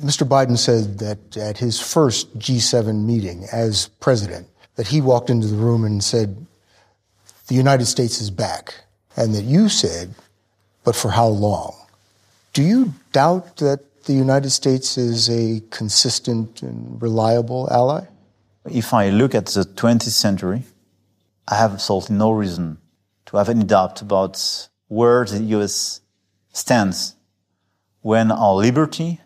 Mr. 0.00 0.26
Biden 0.26 0.58
said 0.58 0.98
that 0.98 1.36
at 1.36 1.58
his 1.58 1.80
first 1.80 2.36
G7 2.38 3.04
meeting 3.04 3.46
as 3.52 3.88
president, 4.00 4.48
that 4.74 4.88
he 4.88 5.00
walked 5.00 5.30
into 5.30 5.46
the 5.46 5.56
room 5.56 5.84
and 5.84 6.02
said, 6.02 6.46
the 7.46 7.54
United 7.54 7.86
States 7.86 8.20
is 8.20 8.30
back. 8.30 8.74
And 9.16 9.34
that 9.34 9.44
you 9.44 9.68
said, 9.68 10.14
but 10.82 10.96
for 10.96 11.10
how 11.10 11.28
long? 11.28 11.74
Do 12.52 12.62
you 12.62 12.94
doubt 13.12 13.58
that 13.58 14.04
the 14.04 14.12
United 14.12 14.50
States 14.50 14.98
is 14.98 15.30
a 15.30 15.62
consistent 15.70 16.62
and 16.62 17.00
reliable 17.00 17.68
ally? 17.70 18.06
If 18.68 18.92
I 18.92 19.10
look 19.10 19.34
at 19.34 19.46
the 19.46 19.62
20th 19.62 20.02
century, 20.10 20.64
I 21.46 21.54
have 21.54 21.74
absolutely 21.74 22.16
no 22.16 22.32
reason 22.32 22.78
to 23.26 23.36
have 23.36 23.48
any 23.48 23.64
doubt 23.64 24.02
about 24.02 24.68
where 24.88 25.24
the 25.24 25.40
US 25.56 26.00
stands 26.52 27.14
when 28.00 28.32
our 28.32 28.54
liberty 28.56 29.20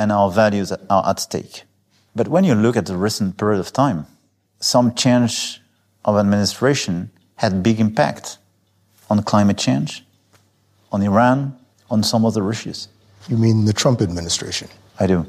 and 0.00 0.10
our 0.10 0.30
values 0.30 0.72
are 0.72 1.08
at 1.10 1.20
stake. 1.20 1.64
But 2.16 2.28
when 2.28 2.44
you 2.44 2.54
look 2.54 2.76
at 2.76 2.86
the 2.86 2.96
recent 2.96 3.36
period 3.36 3.60
of 3.60 3.72
time, 3.72 4.06
some 4.58 4.94
change 4.94 5.60
of 6.04 6.16
administration 6.16 7.10
had 7.36 7.62
big 7.62 7.78
impact 7.78 8.38
on 9.10 9.22
climate 9.22 9.58
change, 9.58 10.04
on 10.90 11.02
Iran, 11.02 11.54
on 11.90 12.02
some 12.02 12.24
other 12.24 12.50
issues. 12.50 12.88
You 13.28 13.36
mean 13.36 13.66
the 13.66 13.74
Trump 13.74 14.00
administration? 14.00 14.68
I 14.98 15.06
do. 15.06 15.26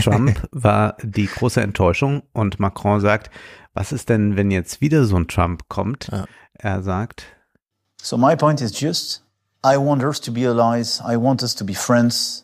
Trump 0.00 0.38
war 0.52 0.96
die 1.02 1.26
große 1.26 1.62
Enttäuschung 1.62 2.22
und 2.32 2.60
Macron 2.60 3.00
sagt, 3.00 3.30
was 3.72 3.90
ist 3.90 4.08
denn, 4.08 4.36
wenn 4.36 4.50
jetzt 4.50 4.80
wieder 4.80 5.04
so 5.04 5.16
ein 5.16 5.26
Trump 5.28 5.68
kommt? 5.68 6.08
Ja. 6.12 6.26
Er 6.58 6.82
sagt, 6.82 7.24
So 8.02 8.18
my 8.18 8.36
point 8.36 8.60
is 8.60 8.78
just, 8.78 9.22
I 9.64 9.78
want 9.78 10.02
us 10.04 10.20
to 10.20 10.30
be 10.30 10.44
allies, 10.46 11.00
I 11.00 11.16
want 11.16 11.42
us 11.42 11.54
to 11.54 11.64
be 11.64 11.74
friends, 11.74 12.43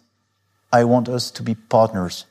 I 0.72 0.84
want 0.84 1.08
us 1.08 1.30
to 1.32 1.42
be 1.42 1.54
partners. 1.54 2.26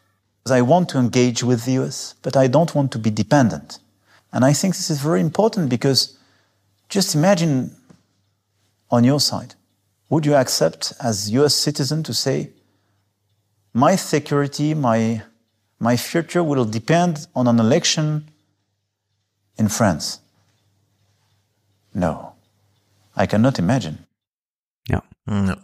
I 0.51 0.61
want 0.61 0.89
to 0.89 0.97
engage 0.97 1.43
with 1.43 1.65
the 1.65 1.73
US, 1.83 2.15
but 2.21 2.35
I 2.35 2.47
don't 2.47 2.73
want 2.73 2.91
to 2.93 2.99
be 2.99 3.11
dependent. 3.11 3.79
And 4.31 4.43
I 4.45 4.53
think 4.53 4.75
this 4.75 4.89
is 4.89 4.99
very 5.01 5.21
important 5.21 5.69
because 5.69 6.17
just 6.87 7.15
imagine 7.15 7.75
on 8.89 9.03
your 9.03 9.19
side, 9.19 9.55
would 10.09 10.25
you 10.25 10.35
accept 10.35 10.93
as 10.99 11.29
US 11.31 11.53
citizen 11.53 12.03
to 12.03 12.13
say, 12.13 12.49
my 13.73 13.95
security, 13.95 14.73
my, 14.73 15.21
my 15.79 15.95
future 15.95 16.43
will 16.43 16.65
depend 16.65 17.27
on 17.35 17.47
an 17.47 17.59
election 17.59 18.29
in 19.57 19.69
France? 19.69 20.19
No, 21.93 22.33
I 23.15 23.27
cannot 23.27 23.59
imagine. 23.59 24.05
Ja. 24.87 25.03
ja. 25.27 25.57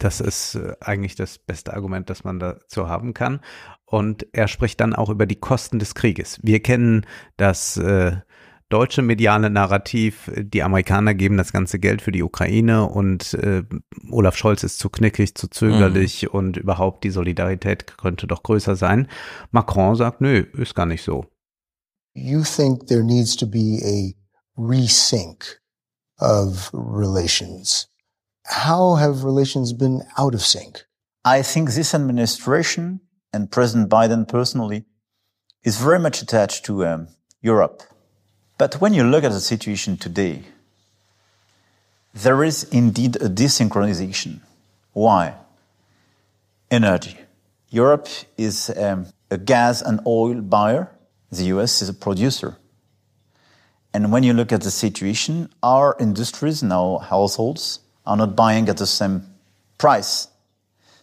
Das 0.00 0.20
ist 0.20 0.56
äh, 0.56 0.74
eigentlich 0.80 1.14
das 1.14 1.38
beste 1.38 1.74
Argument, 1.74 2.10
das 2.10 2.24
man 2.24 2.40
dazu 2.40 2.88
haben 2.88 3.14
kann. 3.14 3.40
Und 3.84 4.26
er 4.32 4.48
spricht 4.48 4.80
dann 4.80 4.94
auch 4.94 5.10
über 5.10 5.26
die 5.26 5.38
Kosten 5.38 5.78
des 5.78 5.94
Krieges. 5.94 6.38
Wir 6.42 6.60
kennen 6.60 7.06
das 7.36 7.76
äh, 7.76 8.16
deutsche 8.70 9.02
mediale 9.02 9.50
Narrativ, 9.50 10.30
die 10.36 10.62
Amerikaner 10.62 11.12
geben 11.12 11.36
das 11.36 11.52
ganze 11.52 11.78
Geld 11.78 12.00
für 12.00 12.12
die 12.12 12.22
Ukraine 12.22 12.86
und 12.86 13.34
äh, 13.34 13.64
Olaf 14.10 14.36
Scholz 14.36 14.62
ist 14.62 14.78
zu 14.78 14.88
knickig, 14.88 15.34
zu 15.34 15.48
zögerlich 15.48 16.22
mhm. 16.22 16.28
und 16.30 16.56
überhaupt 16.56 17.04
die 17.04 17.10
Solidarität 17.10 17.98
könnte 17.98 18.26
doch 18.26 18.42
größer 18.42 18.76
sein. 18.76 19.08
Macron 19.50 19.96
sagt, 19.96 20.20
nö, 20.20 20.46
ist 20.54 20.74
gar 20.74 20.86
nicht 20.86 21.02
so. 21.02 21.26
You 22.14 22.42
think 22.42 22.86
there 22.86 23.04
needs 23.04 23.36
to 23.36 23.46
be 23.46 23.80
a 23.84 24.14
resync 24.56 25.60
of 26.18 26.70
relations. 26.72 27.89
How 28.50 28.96
have 28.96 29.22
relations 29.22 29.72
been 29.72 30.02
out 30.18 30.34
of 30.34 30.42
sync? 30.42 30.84
I 31.24 31.40
think 31.40 31.70
this 31.70 31.94
administration 31.94 32.98
and 33.32 33.48
President 33.48 33.88
Biden 33.88 34.26
personally 34.26 34.86
is 35.62 35.80
very 35.80 36.00
much 36.00 36.20
attached 36.20 36.64
to 36.64 36.84
um, 36.84 37.08
Europe. 37.40 37.84
But 38.58 38.80
when 38.80 38.92
you 38.92 39.04
look 39.04 39.22
at 39.22 39.30
the 39.30 39.38
situation 39.38 39.96
today, 39.96 40.42
there 42.12 42.42
is 42.42 42.64
indeed 42.64 43.14
a 43.22 43.28
desynchronization. 43.28 44.40
Why? 44.94 45.34
Energy. 46.72 47.18
Europe 47.68 48.08
is 48.36 48.68
um, 48.76 49.06
a 49.30 49.38
gas 49.38 49.80
and 49.80 50.00
oil 50.04 50.40
buyer. 50.40 50.90
The 51.30 51.44
US 51.54 51.82
is 51.82 51.88
a 51.88 51.94
producer. 51.94 52.56
And 53.94 54.10
when 54.10 54.24
you 54.24 54.32
look 54.32 54.50
at 54.50 54.62
the 54.62 54.72
situation, 54.72 55.50
our 55.62 55.94
industries 56.00 56.64
our 56.64 56.98
households 56.98 57.78
are 58.04 58.16
not 58.16 58.36
buying 58.36 58.68
at 58.68 58.78
the 58.78 58.86
same 58.86 59.22
price. 59.78 60.28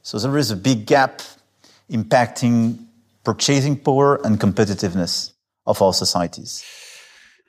So 0.01 0.19
there 0.19 0.37
is 0.37 0.51
a 0.51 0.55
big 0.55 0.85
gap 0.85 1.21
impacting 1.89 2.77
purchasing 3.23 3.77
power 3.77 4.19
and 4.25 4.39
competitiveness 4.39 5.33
of 5.65 5.81
our 5.81 5.93
societies. 5.93 6.63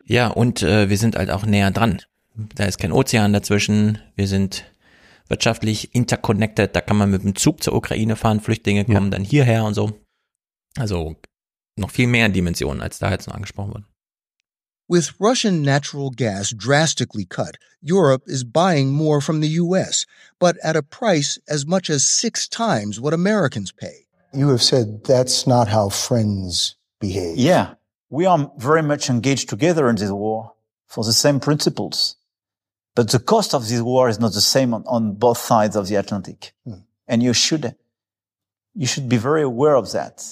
Ja, 0.05 0.29
und 0.29 0.63
äh, 0.63 0.89
wir 0.89 0.97
sind 0.97 1.17
halt 1.17 1.31
auch 1.31 1.45
näher 1.45 1.71
dran. 1.71 2.03
Da 2.35 2.65
ist 2.65 2.79
kein 2.79 2.93
Ozean 2.93 3.33
dazwischen. 3.33 3.99
Wir 4.17 4.27
sind 4.27 4.65
wirtschaftlich 5.29 5.95
interconnected. 5.95 6.75
Da 6.75 6.81
kann 6.81 6.97
man 6.97 7.11
mit 7.11 7.23
dem 7.23 7.37
Zug 7.37 7.63
zur 7.63 7.75
Ukraine 7.75 8.17
fahren. 8.17 8.41
Flüchtlinge 8.41 8.85
kommen 8.85 9.13
ja. 9.13 9.19
dann 9.19 9.25
hierher 9.25 9.65
und 9.65 9.75
so. 9.75 10.01
Also 10.77 11.17
noch 11.77 11.91
viel 11.91 12.07
mehr 12.07 12.29
Dimensionen, 12.29 12.83
als 12.83 12.99
da 12.99 13.11
jetzt 13.11 13.29
noch 13.29 13.35
angesprochen 13.35 13.75
wurde. 13.75 13.85
With 14.89 15.13
Russian 15.21 15.63
natural 15.63 16.09
gas 16.09 16.51
drastically 16.51 17.27
cut, 17.27 17.59
Europe 17.83 18.23
is 18.27 18.43
buying 18.43 18.91
more 18.91 19.21
from 19.21 19.41
the 19.41 19.49
US, 19.49 20.07
but 20.39 20.57
at 20.65 20.77
a 20.77 20.83
price 20.83 21.39
as 21.47 21.67
much 21.67 21.91
as 21.91 22.07
six 22.07 22.49
times 22.49 22.99
what 22.99 23.13
Americans 23.13 23.71
pay. 23.71 24.07
You 24.33 24.49
have 24.49 24.63
said 24.63 25.05
that's 25.05 25.47
not 25.47 25.69
how 25.69 25.91
friends 25.91 26.77
behave. 27.01 27.37
Yeah. 27.37 27.75
We 28.09 28.25
are 28.25 28.51
very 28.57 28.83
much 28.83 29.11
engaged 29.11 29.51
together 29.51 29.91
in 29.91 29.97
this 29.97 30.11
war 30.11 30.55
for 30.87 31.05
the 31.05 31.13
same 31.13 31.39
principles. 31.39 32.17
But 32.97 33.11
the 33.11 33.19
cost 33.19 33.53
of 33.53 33.69
this 33.69 33.83
war 33.83 34.09
is 34.09 34.19
not 34.19 34.33
the 34.33 34.41
same 34.41 34.73
on, 34.73 34.85
on 34.87 35.13
both 35.13 35.39
sides 35.39 35.77
of 35.77 35.89
the 35.89 35.97
Atlantic. 35.97 36.55
Hmm. 36.65 36.81
And 37.07 37.23
you 37.23 37.35
should, 37.35 37.77
you 38.75 38.87
should 38.87 39.09
be 39.09 39.19
very 39.19 39.43
aware 39.43 39.77
of 39.77 39.93
that. 39.93 40.25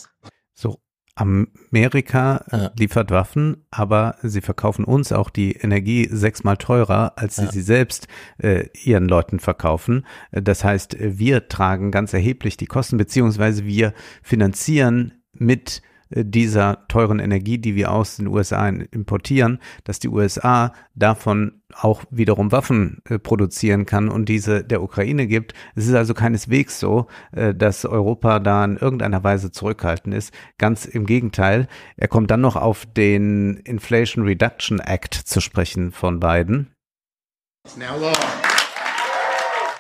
Amerika 1.17 2.45
ja. 2.53 2.71
liefert 2.79 3.11
Waffen, 3.11 3.65
aber 3.71 4.17
sie 4.23 4.43
verkaufen 4.43 4.85
uns 4.85 5.13
auch 5.13 5.31
die 5.31 5.53
Energie 5.53 6.07
sechsmal 6.11 6.59
teurer, 6.59 7.15
als 7.17 7.37
sie 7.37 7.47
ja. 7.47 7.53
sie 7.53 7.63
selbst 7.63 8.07
äh, 8.39 8.69
ihren 8.85 9.09
Leuten 9.09 9.41
verkaufen. 9.41 10.07
Das 10.31 10.63
heißt, 10.63 10.97
wir 11.01 11.49
tragen 11.49 11.91
ganz 11.91 12.13
erheblich 12.13 12.59
die 12.59 12.67
Kosten, 12.67 12.99
beziehungsweise 12.99 13.65
wir 13.65 13.95
finanzieren 14.23 15.15
mit 15.33 15.81
äh, 15.83 15.96
dieser 16.11 16.87
teuren 16.89 17.19
Energie, 17.19 17.59
die 17.59 17.75
wir 17.75 17.93
aus 17.93 18.17
den 18.17 18.27
USA 18.29 18.69
importieren, 18.69 19.59
dass 19.85 19.99
die 19.99 20.09
USA 20.09 20.73
davon 20.95 21.63
auch 21.75 22.05
wiederum 22.11 22.53
Waffen 22.53 23.03
äh, 23.09 23.19
produzieren 23.19 23.87
kann 23.87 24.09
und 24.09 24.29
diese 24.29 24.65
der 24.65 24.83
Ukraine 24.83 25.27
gibt. 25.27 25.53
Es 25.75 25.87
ist 25.87 25.95
also 25.95 26.15
keineswegs 26.15 26.79
so, 26.79 27.07
äh, 27.33 27.55
dass 27.55 27.85
Europa 27.85 28.39
da 28.39 28.65
in 28.65 28.77
irgendeiner 28.77 29.25
Weise 29.25 29.51
zurückhaltend 29.51 30.15
ist. 30.15 30.33
Ganz 30.59 30.85
im 30.85 31.07
Gegenteil. 31.07 31.67
Er 31.97 32.09
kommt 32.09 32.31
dann 32.31 32.41
noch 32.41 32.57
auf 32.57 32.87
den 32.87 33.57
Inflation 33.59 34.25
Reduction 34.25 34.79
Act 34.79 35.15
zu 35.15 35.41
sprechen 35.41 35.93
von 35.93 36.21
Biden. 36.21 36.73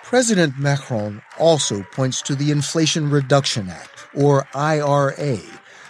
President 0.09 0.57
Macron 0.57 1.21
also 1.37 1.83
points 1.91 2.23
to 2.23 2.37
the 2.37 2.53
Inflation 2.53 3.11
Reduction 3.11 3.69
Act, 3.69 4.07
or 4.15 4.47
IRA, 4.55 5.41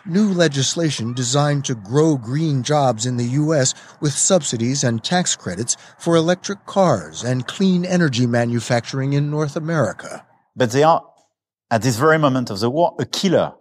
new 0.09 0.33
legislation 0.33 1.13
designed 1.13 1.65
to 1.65 1.75
grow 1.75 2.17
green 2.17 2.63
jobs 2.63 3.07
in 3.07 3.17
the 3.17 3.25
U.S. 3.25 3.75
with 4.01 4.13
subsidies 4.13 4.85
and 4.85 5.03
tax 5.03 5.37
credits 5.37 5.77
for 5.99 6.17
electric 6.17 6.67
cars 6.67 7.25
and 7.25 7.47
clean 7.47 7.85
energy 7.85 8.27
manufacturing 8.27 9.13
in 9.13 9.31
North 9.31 9.57
America. 9.57 10.25
But 10.55 10.71
they 10.71 10.83
are, 10.83 11.05
at 11.71 11.83
this 11.83 11.97
very 11.97 12.19
moment 12.19 12.51
of 12.51 12.61
the 12.61 12.71
war, 12.71 12.95
a 12.99 13.05
killer 13.05 13.55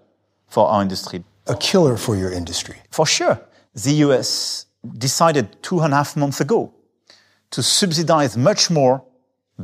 for 0.48 0.68
our 0.68 0.82
industry. 0.82 1.24
A 1.48 1.56
killer 1.56 1.98
for 1.98 2.16
your 2.16 2.32
industry? 2.32 2.78
For 2.91 3.06
sure. 3.06 3.41
The 3.74 3.93
U.S. 4.06 4.66
decided 4.98 5.62
two 5.62 5.82
and 5.82 5.93
a 5.93 5.98
half 5.98 6.16
months 6.16 6.39
ago 6.39 6.74
to 7.52 7.64
subsidize 7.64 8.38
much 8.38 8.70
more 8.70 9.04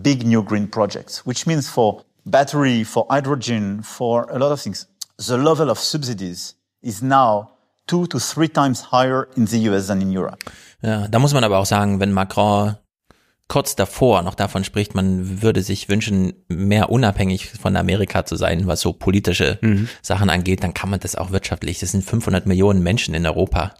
big 0.01 0.25
new 0.25 0.43
green 0.43 0.67
projects, 0.67 1.25
which 1.25 1.45
means 1.45 1.69
for 1.69 2.03
battery, 2.25 2.83
for 2.83 3.05
hydrogen, 3.09 3.81
for 3.81 4.29
a 4.29 4.39
lot 4.39 4.51
of 4.51 4.61
things, 4.61 4.87
the 5.17 5.37
level 5.37 5.69
of 5.69 5.77
subsidies 5.77 6.55
is 6.81 7.01
now 7.01 7.49
two 7.87 8.07
to 8.07 8.19
three 8.19 8.47
times 8.47 8.91
higher 8.91 9.27
in 9.35 9.47
the 9.47 9.69
US 9.69 9.87
than 9.87 10.01
in 10.01 10.15
Europe. 10.15 10.39
Ja, 10.81 11.07
da 11.07 11.19
muss 11.19 11.33
man 11.33 11.43
aber 11.43 11.59
auch 11.59 11.65
sagen, 11.65 11.99
wenn 11.99 12.11
Macron 12.11 12.75
kurz 13.47 13.75
davor 13.75 14.21
noch 14.21 14.35
davon 14.35 14.63
spricht, 14.63 14.95
man 14.95 15.41
würde 15.41 15.61
sich 15.61 15.89
wünschen, 15.89 16.31
mehr 16.47 16.89
unabhängig 16.89 17.49
von 17.49 17.75
Amerika 17.75 18.25
zu 18.25 18.37
sein, 18.37 18.65
was 18.65 18.79
so 18.79 18.93
politische 18.93 19.59
mhm. 19.61 19.89
Sachen 20.01 20.29
angeht, 20.29 20.63
dann 20.63 20.73
kann 20.73 20.89
man 20.89 21.01
das 21.01 21.17
auch 21.17 21.31
wirtschaftlich. 21.31 21.79
Das 21.79 21.91
sind 21.91 22.03
500 22.05 22.45
Millionen 22.45 22.81
Menschen 22.81 23.13
in 23.13 23.25
Europa. 23.25 23.73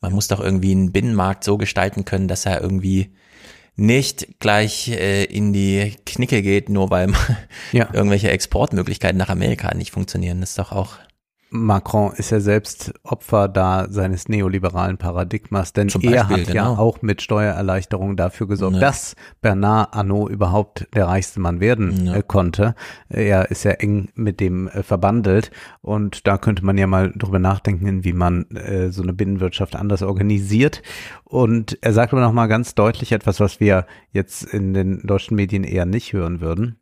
Man 0.00 0.14
muss 0.14 0.28
doch 0.28 0.40
irgendwie 0.40 0.70
einen 0.70 0.92
Binnenmarkt 0.92 1.44
so 1.44 1.58
gestalten 1.58 2.06
können, 2.06 2.26
dass 2.26 2.46
er 2.46 2.62
irgendwie 2.62 3.12
nicht 3.76 4.40
gleich 4.40 4.88
äh, 4.88 5.24
in 5.24 5.52
die 5.52 5.94
Knicke 6.06 6.40
geht, 6.40 6.70
nur 6.70 6.90
weil 6.90 7.12
ja. 7.72 7.88
irgendwelche 7.92 8.30
Exportmöglichkeiten 8.30 9.18
nach 9.18 9.28
Amerika 9.28 9.74
nicht 9.74 9.90
funktionieren. 9.90 10.40
Das 10.40 10.50
ist 10.50 10.58
doch 10.58 10.72
auch 10.72 10.96
Macron 11.50 12.12
ist 12.12 12.30
ja 12.30 12.40
selbst 12.40 12.92
Opfer 13.04 13.48
da 13.48 13.86
seines 13.88 14.28
neoliberalen 14.28 14.98
Paradigmas, 14.98 15.72
denn 15.72 15.86
Beispiel, 15.86 16.12
er 16.12 16.28
hat 16.28 16.46
genau. 16.46 16.52
ja 16.52 16.68
auch 16.78 17.00
mit 17.00 17.22
Steuererleichterungen 17.22 18.16
dafür 18.16 18.46
gesorgt, 18.46 18.74
ja. 18.74 18.80
dass 18.80 19.16
Bernard 19.40 19.94
Arnault 19.94 20.30
überhaupt 20.30 20.86
der 20.94 21.06
reichste 21.06 21.40
Mann 21.40 21.60
werden 21.60 22.06
ja. 22.06 22.16
äh, 22.16 22.22
konnte. 22.22 22.74
Er 23.08 23.50
ist 23.50 23.64
ja 23.64 23.72
eng 23.72 24.10
mit 24.14 24.40
dem 24.40 24.68
äh, 24.68 24.82
verbandelt 24.82 25.50
und 25.80 26.26
da 26.26 26.36
könnte 26.36 26.64
man 26.64 26.76
ja 26.76 26.86
mal 26.86 27.12
drüber 27.14 27.38
nachdenken, 27.38 28.04
wie 28.04 28.12
man 28.12 28.44
äh, 28.50 28.90
so 28.90 29.02
eine 29.02 29.14
Binnenwirtschaft 29.14 29.74
anders 29.74 30.02
organisiert. 30.02 30.82
Und 31.24 31.78
er 31.80 31.92
sagt 31.94 32.12
aber 32.12 32.22
noch 32.22 32.32
mal 32.32 32.46
ganz 32.46 32.74
deutlich 32.74 33.12
etwas, 33.12 33.40
was 33.40 33.58
wir 33.58 33.86
jetzt 34.12 34.42
in 34.42 34.74
den 34.74 35.06
deutschen 35.06 35.36
Medien 35.36 35.64
eher 35.64 35.86
nicht 35.86 36.12
hören 36.12 36.40
würden. 36.40 36.78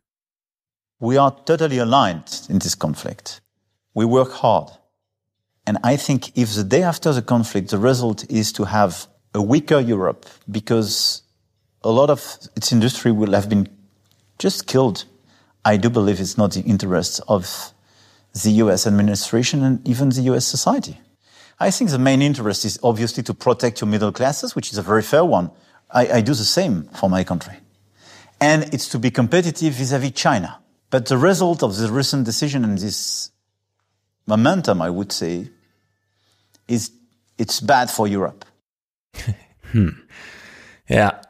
We 0.98 1.20
are 1.20 1.34
totally 1.44 1.80
aligned 1.80 2.46
in 2.48 2.58
this 2.58 2.76
conflict. 2.78 3.45
We 3.97 4.05
work 4.05 4.30
hard. 4.30 4.68
And 5.66 5.78
I 5.82 5.97
think 5.97 6.36
if 6.36 6.55
the 6.55 6.62
day 6.62 6.82
after 6.82 7.12
the 7.14 7.22
conflict, 7.22 7.70
the 7.70 7.78
result 7.78 8.30
is 8.30 8.53
to 8.53 8.64
have 8.66 9.09
a 9.34 9.40
weaker 9.40 9.80
Europe 9.80 10.26
because 10.49 11.22
a 11.82 11.90
lot 11.90 12.11
of 12.11 12.38
its 12.55 12.72
industry 12.72 13.11
will 13.11 13.32
have 13.32 13.49
been 13.49 13.66
just 14.38 14.66
killed, 14.66 15.07
I 15.64 15.78
do 15.78 15.88
believe 15.88 16.20
it's 16.20 16.36
not 16.36 16.53
the 16.53 16.61
interest 16.61 17.22
of 17.26 17.72
the 18.44 18.51
US 18.62 18.86
administration 18.86 19.64
and 19.64 19.88
even 19.88 20.11
the 20.11 20.22
US 20.32 20.44
society. 20.44 21.01
I 21.59 21.70
think 21.70 21.88
the 21.88 21.99
main 21.99 22.20
interest 22.20 22.66
is 22.66 22.78
obviously 22.82 23.22
to 23.22 23.32
protect 23.32 23.80
your 23.80 23.88
middle 23.88 24.12
classes, 24.12 24.55
which 24.55 24.72
is 24.72 24.78
a 24.78 24.82
very 24.82 25.03
fair 25.03 25.24
one. 25.24 25.51
I, 25.90 26.18
I 26.18 26.20
do 26.20 26.34
the 26.34 26.44
same 26.44 26.82
for 27.01 27.09
my 27.09 27.24
country. 27.24 27.55
And 28.42 28.74
it's 28.74 28.90
to 28.90 28.99
be 28.99 29.11
competitive 29.11 29.72
vis-à-vis 29.72 30.11
-vis 30.11 30.22
China. 30.22 30.61
But 30.90 31.07
the 31.07 31.16
result 31.16 31.62
of 31.62 31.76
the 31.76 31.88
recent 31.90 32.24
decision 32.24 32.64
and 32.64 32.78
this 32.78 33.30
momentum, 34.27 34.83
I 34.83 34.91
would 34.91 35.12
say, 35.12 35.51
is 36.66 36.93
it's 37.39 37.61
bad 37.64 37.91
for 37.91 38.07
Europe. 38.07 38.45
hm. 39.72 39.97
Ja, 40.89 41.20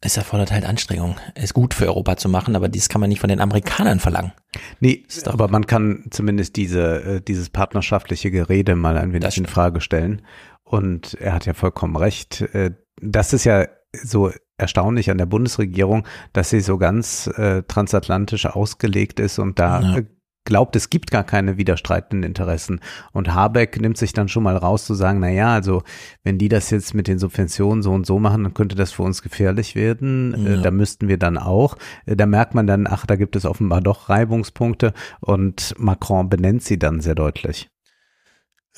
es 0.00 0.16
erfordert 0.16 0.52
halt 0.52 0.64
Anstrengung, 0.64 1.16
es 1.34 1.54
gut 1.54 1.74
für 1.74 1.86
Europa 1.86 2.16
zu 2.16 2.28
machen, 2.28 2.54
aber 2.54 2.68
dies 2.68 2.88
kann 2.88 3.00
man 3.00 3.08
nicht 3.08 3.20
von 3.20 3.30
den 3.30 3.40
Amerikanern 3.40 3.98
verlangen. 3.98 4.32
Nee, 4.80 5.04
aber 5.24 5.48
man 5.48 5.66
kann 5.66 6.04
zumindest 6.10 6.56
diese, 6.56 7.02
äh, 7.02 7.20
dieses 7.20 7.50
partnerschaftliche 7.50 8.30
Gerede 8.30 8.76
mal 8.76 8.96
ein 8.96 9.12
wenig 9.12 9.36
in 9.36 9.46
Frage 9.46 9.80
stellen. 9.80 10.22
Und 10.62 11.14
er 11.14 11.32
hat 11.32 11.46
ja 11.46 11.54
vollkommen 11.54 11.96
recht. 11.96 12.42
Äh, 12.42 12.72
das 13.00 13.32
ist 13.32 13.44
ja 13.44 13.66
so 13.92 14.30
erstaunlich 14.56 15.10
an 15.10 15.18
der 15.18 15.26
Bundesregierung, 15.26 16.06
dass 16.32 16.50
sie 16.50 16.60
so 16.60 16.78
ganz 16.78 17.26
äh, 17.36 17.62
transatlantisch 17.62 18.46
ausgelegt 18.46 19.18
ist 19.18 19.38
und 19.38 19.58
da 19.58 19.80
ja 19.80 20.02
glaubt, 20.48 20.74
es 20.76 20.90
gibt 20.90 21.10
gar 21.10 21.24
keine 21.24 21.58
widerstreitenden 21.58 22.28
Interessen. 22.28 22.80
Und 23.12 23.34
Habeck 23.34 23.80
nimmt 23.80 23.98
sich 23.98 24.14
dann 24.14 24.28
schon 24.28 24.42
mal 24.42 24.56
raus 24.56 24.86
zu 24.86 24.94
sagen, 24.94 25.20
na 25.20 25.28
ja, 25.28 25.52
also 25.52 25.82
wenn 26.24 26.38
die 26.38 26.48
das 26.48 26.70
jetzt 26.70 26.94
mit 26.94 27.06
den 27.06 27.18
Subventionen 27.18 27.82
so 27.82 27.92
und 27.92 28.06
so 28.06 28.18
machen, 28.18 28.42
dann 28.42 28.54
könnte 28.54 28.74
das 28.74 28.90
für 28.90 29.02
uns 29.02 29.22
gefährlich 29.22 29.74
werden. 29.74 30.46
Äh, 30.46 30.56
ja. 30.56 30.62
da 30.62 30.70
müssten 30.70 31.06
wir 31.06 31.18
dann 31.18 31.36
auch. 31.38 31.76
Äh, 32.06 32.16
da 32.16 32.26
merkt 32.26 32.54
man 32.54 32.66
dann, 32.66 32.86
ach, 32.88 33.04
da 33.06 33.16
gibt 33.16 33.36
es 33.36 33.44
offenbar 33.44 33.82
doch 33.82 34.08
Reibungspunkte 34.08 34.94
und 35.20 35.74
Macron 35.78 36.30
benennt 36.30 36.62
sie 36.62 36.78
dann 36.78 37.00
sehr 37.00 37.14
deutlich. 37.14 37.68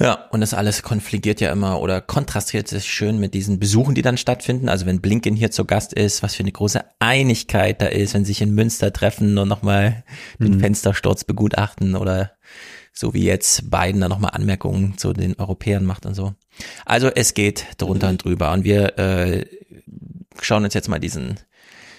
Ja, 0.01 0.29
und 0.31 0.41
das 0.41 0.55
alles 0.55 0.83
konfligiert 0.83 1.43
ja 1.43 1.53
immer 1.53 1.79
oder 1.79 2.01
kontrastiert 2.01 2.69
sich 2.69 2.87
schön 2.87 3.21
mit 3.21 3.35
diesen 3.35 3.59
Besuchen, 3.59 3.95
die 3.95 4.01
dann 4.01 4.17
stattfinden. 4.17 4.71
Also 4.71 4.87
wenn 4.87 5.03
Blinken 5.03 5.37
hier 5.37 5.51
zu 5.51 5.67
Gast 5.67 5.93
ist, 5.93 6.23
was 6.23 6.35
für 6.35 6.43
eine 6.43 6.53
große 6.53 6.83
Einigkeit 7.01 7.83
da 7.83 7.87
ist, 7.87 8.15
wenn 8.15 8.25
sie 8.25 8.33
sich 8.33 8.41
in 8.41 8.55
Münster 8.55 8.95
treffen 8.95 9.37
und 9.37 9.47
nochmal 9.47 10.03
den 10.39 10.55
mhm. 10.55 10.61
Fenstersturz 10.61 11.25
begutachten 11.25 11.97
oder 11.97 12.33
so 12.95 13.13
wie 13.13 13.25
jetzt 13.25 13.71
Biden 13.71 14.01
da 14.01 14.09
nochmal 14.09 14.31
Anmerkungen 14.33 14.97
zu 14.97 15.13
den 15.13 15.39
Europäern 15.39 15.85
macht 15.85 16.07
und 16.07 16.15
so. 16.15 16.33
Also 16.87 17.09
es 17.09 17.35
geht 17.35 17.67
drunter 17.77 18.07
mhm. 18.07 18.13
und 18.13 18.25
drüber. 18.25 18.53
Und 18.53 18.65
wir 18.65 18.99
äh, 18.99 19.45
schauen 20.41 20.65
uns 20.65 20.73
jetzt 20.73 20.89
mal 20.89 20.99
diesen 20.99 21.39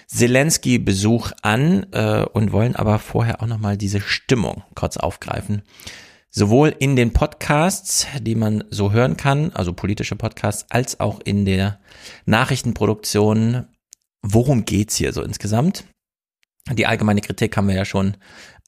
Zelensky-Besuch 0.08 1.30
an 1.42 1.86
äh, 1.92 2.24
und 2.32 2.50
wollen 2.50 2.74
aber 2.74 2.98
vorher 2.98 3.42
auch 3.42 3.46
nochmal 3.46 3.76
diese 3.76 4.00
Stimmung 4.00 4.64
kurz 4.74 4.96
aufgreifen 4.96 5.62
sowohl 6.32 6.74
in 6.78 6.96
den 6.96 7.12
Podcasts, 7.12 8.06
die 8.20 8.34
man 8.34 8.64
so 8.70 8.90
hören 8.90 9.16
kann, 9.16 9.52
also 9.52 9.74
politische 9.74 10.16
Podcasts, 10.16 10.66
als 10.70 10.98
auch 10.98 11.20
in 11.20 11.44
der 11.44 11.78
Nachrichtenproduktion. 12.24 13.66
Worum 14.22 14.64
geht's 14.64 14.96
hier 14.96 15.12
so 15.12 15.22
insgesamt? 15.22 15.84
Die 16.72 16.86
allgemeine 16.86 17.20
Kritik 17.20 17.56
haben 17.56 17.68
wir 17.68 17.74
ja 17.74 17.84
schon 17.84 18.16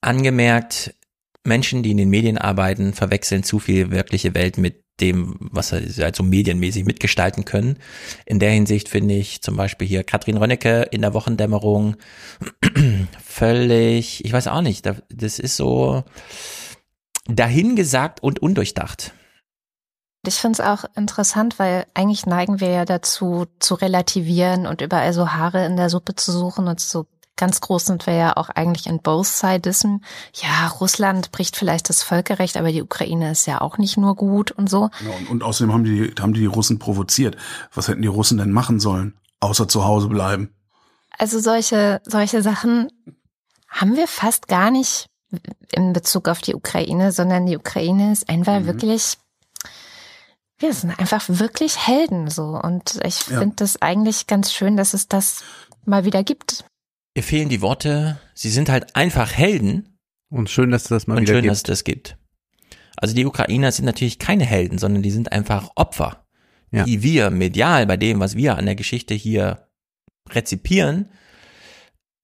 angemerkt. 0.00 0.94
Menschen, 1.42 1.82
die 1.82 1.90
in 1.90 1.96
den 1.96 2.10
Medien 2.10 2.38
arbeiten, 2.38 2.92
verwechseln 2.92 3.42
zu 3.42 3.58
viel 3.58 3.90
wirkliche 3.90 4.34
Welt 4.34 4.58
mit 4.58 4.84
dem, 5.00 5.36
was 5.40 5.70
sie 5.70 6.02
halt 6.02 6.16
so 6.16 6.22
medienmäßig 6.22 6.84
mitgestalten 6.84 7.44
können. 7.44 7.78
In 8.26 8.38
der 8.38 8.50
Hinsicht 8.50 8.88
finde 8.88 9.14
ich 9.14 9.42
zum 9.42 9.56
Beispiel 9.56 9.88
hier 9.88 10.04
Katrin 10.04 10.36
Rönnecke 10.36 10.82
in 10.90 11.02
der 11.02 11.14
Wochendämmerung 11.14 11.96
völlig, 13.24 14.24
ich 14.24 14.32
weiß 14.32 14.48
auch 14.48 14.60
nicht, 14.60 14.86
das 14.86 15.38
ist 15.38 15.56
so, 15.56 16.04
dahingesagt 17.26 18.22
und 18.22 18.40
undurchdacht. 18.40 19.12
Ich 20.26 20.36
finde 20.36 20.62
es 20.62 20.66
auch 20.66 20.84
interessant, 20.96 21.58
weil 21.58 21.86
eigentlich 21.92 22.24
neigen 22.24 22.60
wir 22.60 22.70
ja 22.70 22.84
dazu, 22.84 23.46
zu 23.58 23.74
relativieren 23.74 24.66
und 24.66 24.80
überall 24.80 25.12
so 25.12 25.32
Haare 25.32 25.66
in 25.66 25.76
der 25.76 25.90
Suppe 25.90 26.14
zu 26.14 26.32
suchen 26.32 26.66
und 26.66 26.80
so 26.80 27.06
ganz 27.36 27.60
groß 27.60 27.86
sind 27.86 28.06
wir 28.06 28.14
ja 28.14 28.36
auch 28.36 28.48
eigentlich 28.48 28.86
in 28.86 29.00
both 29.00 29.26
sidism. 29.26 29.96
Ja, 30.34 30.68
Russland 30.68 31.32
bricht 31.32 31.56
vielleicht 31.56 31.88
das 31.88 32.02
Völkerrecht, 32.02 32.56
aber 32.56 32.70
die 32.70 32.82
Ukraine 32.82 33.30
ist 33.32 33.46
ja 33.46 33.60
auch 33.60 33.76
nicht 33.78 33.96
nur 33.96 34.14
gut 34.14 34.52
und 34.52 34.70
so. 34.70 34.90
Ja, 35.04 35.10
und, 35.18 35.30
und 35.30 35.42
außerdem 35.42 35.72
haben 35.72 35.84
die, 35.84 36.14
haben 36.20 36.32
die, 36.32 36.40
die 36.40 36.46
Russen 36.46 36.78
provoziert. 36.78 37.36
Was 37.72 37.88
hätten 37.88 38.02
die 38.02 38.08
Russen 38.08 38.38
denn 38.38 38.52
machen 38.52 38.80
sollen? 38.80 39.18
Außer 39.40 39.68
zu 39.68 39.84
Hause 39.84 40.08
bleiben. 40.08 40.54
Also 41.18 41.38
solche, 41.38 42.00
solche 42.04 42.42
Sachen 42.42 42.88
haben 43.68 43.96
wir 43.96 44.06
fast 44.06 44.48
gar 44.48 44.70
nicht 44.70 45.06
in 45.72 45.92
Bezug 45.92 46.28
auf 46.28 46.40
die 46.40 46.54
Ukraine, 46.54 47.12
sondern 47.12 47.46
die 47.46 47.56
Ukraine 47.56 48.12
ist 48.12 48.28
einfach 48.28 48.60
mhm. 48.60 48.66
wirklich, 48.66 49.16
wir 50.58 50.72
sind 50.72 50.98
einfach 50.98 51.24
wirklich 51.28 51.86
Helden 51.86 52.30
so. 52.30 52.58
Und 52.62 53.00
ich 53.04 53.26
ja. 53.28 53.38
finde 53.38 53.56
das 53.56 53.80
eigentlich 53.80 54.26
ganz 54.26 54.52
schön, 54.52 54.76
dass 54.76 54.94
es 54.94 55.08
das 55.08 55.42
mal 55.84 56.04
wieder 56.04 56.22
gibt. 56.24 56.64
Mir 57.16 57.22
fehlen 57.22 57.48
die 57.48 57.60
Worte, 57.60 58.18
sie 58.34 58.50
sind 58.50 58.68
halt 58.68 58.96
einfach 58.96 59.32
Helden. 59.32 59.98
Und 60.30 60.50
schön, 60.50 60.70
dass 60.70 60.82
es 60.82 60.88
das 60.88 61.06
mal 61.06 61.16
und 61.16 61.22
wieder 61.22 61.34
schön, 61.34 61.42
gibt. 61.42 61.50
dass 61.50 61.58
es 61.58 61.62
das 61.62 61.84
gibt. 61.84 62.16
Also 62.96 63.14
die 63.14 63.26
Ukrainer 63.26 63.70
sind 63.72 63.84
natürlich 63.84 64.18
keine 64.18 64.44
Helden, 64.44 64.78
sondern 64.78 65.02
die 65.02 65.10
sind 65.10 65.32
einfach 65.32 65.70
Opfer, 65.76 66.24
ja. 66.70 66.84
die 66.84 67.02
wir 67.02 67.30
medial 67.30 67.86
bei 67.86 67.96
dem, 67.96 68.20
was 68.20 68.36
wir 68.36 68.56
an 68.56 68.66
der 68.66 68.74
Geschichte 68.74 69.14
hier 69.14 69.68
rezipieren, 70.30 71.10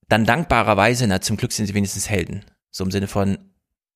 dann 0.08 0.24
dankbarerweise, 0.24 1.06
na 1.06 1.20
zum 1.20 1.36
Glück 1.36 1.52
sind 1.52 1.66
sie 1.66 1.74
wenigstens 1.74 2.08
Helden. 2.08 2.44
So 2.70 2.84
im 2.84 2.90
Sinne 2.90 3.06
von, 3.06 3.38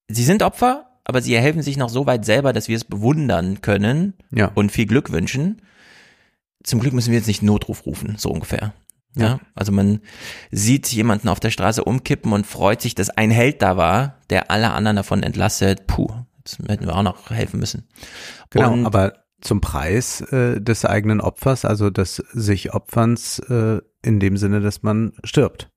sie 0.09 0.25
sind 0.25 0.43
Opfer, 0.43 0.87
aber 1.05 1.21
sie 1.23 1.35
erhelfen 1.35 1.63
sich 1.63 1.77
noch 1.77 1.91
so 1.91 2.07
weit 2.07 2.25
selber, 2.25 2.53
dass 2.53 2.69
wir 2.69 2.77
es 2.77 2.85
bewundern 2.85 3.61
können 3.61 4.15
ja. 4.31 4.51
und 4.55 4.73
viel 4.73 4.87
Glück 4.87 5.13
wünschen. 5.13 5.63
Zum 6.63 6.81
Glück 6.81 6.95
müssen 6.95 7.11
wir 7.11 7.19
jetzt 7.19 7.29
nicht 7.29 7.43
Notruf 7.43 7.85
rufen, 7.87 8.15
so 8.17 8.31
ungefähr. 8.31 8.73
Ja. 9.17 9.27
ja. 9.27 9.41
also 9.55 9.71
man 9.71 10.01
sieht 10.51 10.89
jemanden 10.89 11.29
auf 11.29 11.41
der 11.41 11.51
Straße 11.51 11.85
umkippen 11.85 12.33
und 12.33 12.47
freut 12.47 12.81
sich, 12.81 12.95
dass 12.95 13.11
ein 13.11 13.31
Held 13.31 13.63
da 13.63 13.77
war, 13.77 14.19
der 14.31 14.51
alle 14.51 14.73
anderen 14.73 14.97
davon 14.97 15.23
entlastet. 15.23 15.87
Puh, 15.87 16.09
jetzt 16.39 16.59
hätten 16.67 16.87
wir 16.87 16.97
auch 16.97 17.03
noch 17.03 17.31
helfen 17.31 17.61
müssen. 17.61 17.87
Genau, 18.51 18.73
und, 18.73 18.87
aber 18.87 19.25
zum 19.41 19.61
Preis 19.61 20.23
äh, 20.33 20.61
des 20.61 20.85
eigenen 20.85 21.21
Opfers, 21.21 21.65
also 21.65 21.91
des 21.91 22.17
sich 22.33 22.73
Opferns 22.73 23.39
äh, 23.41 23.81
in 24.03 24.19
dem 24.19 24.37
Sinne, 24.37 24.61
dass 24.61 24.83
man 24.83 25.13
stirbt. 25.23 25.71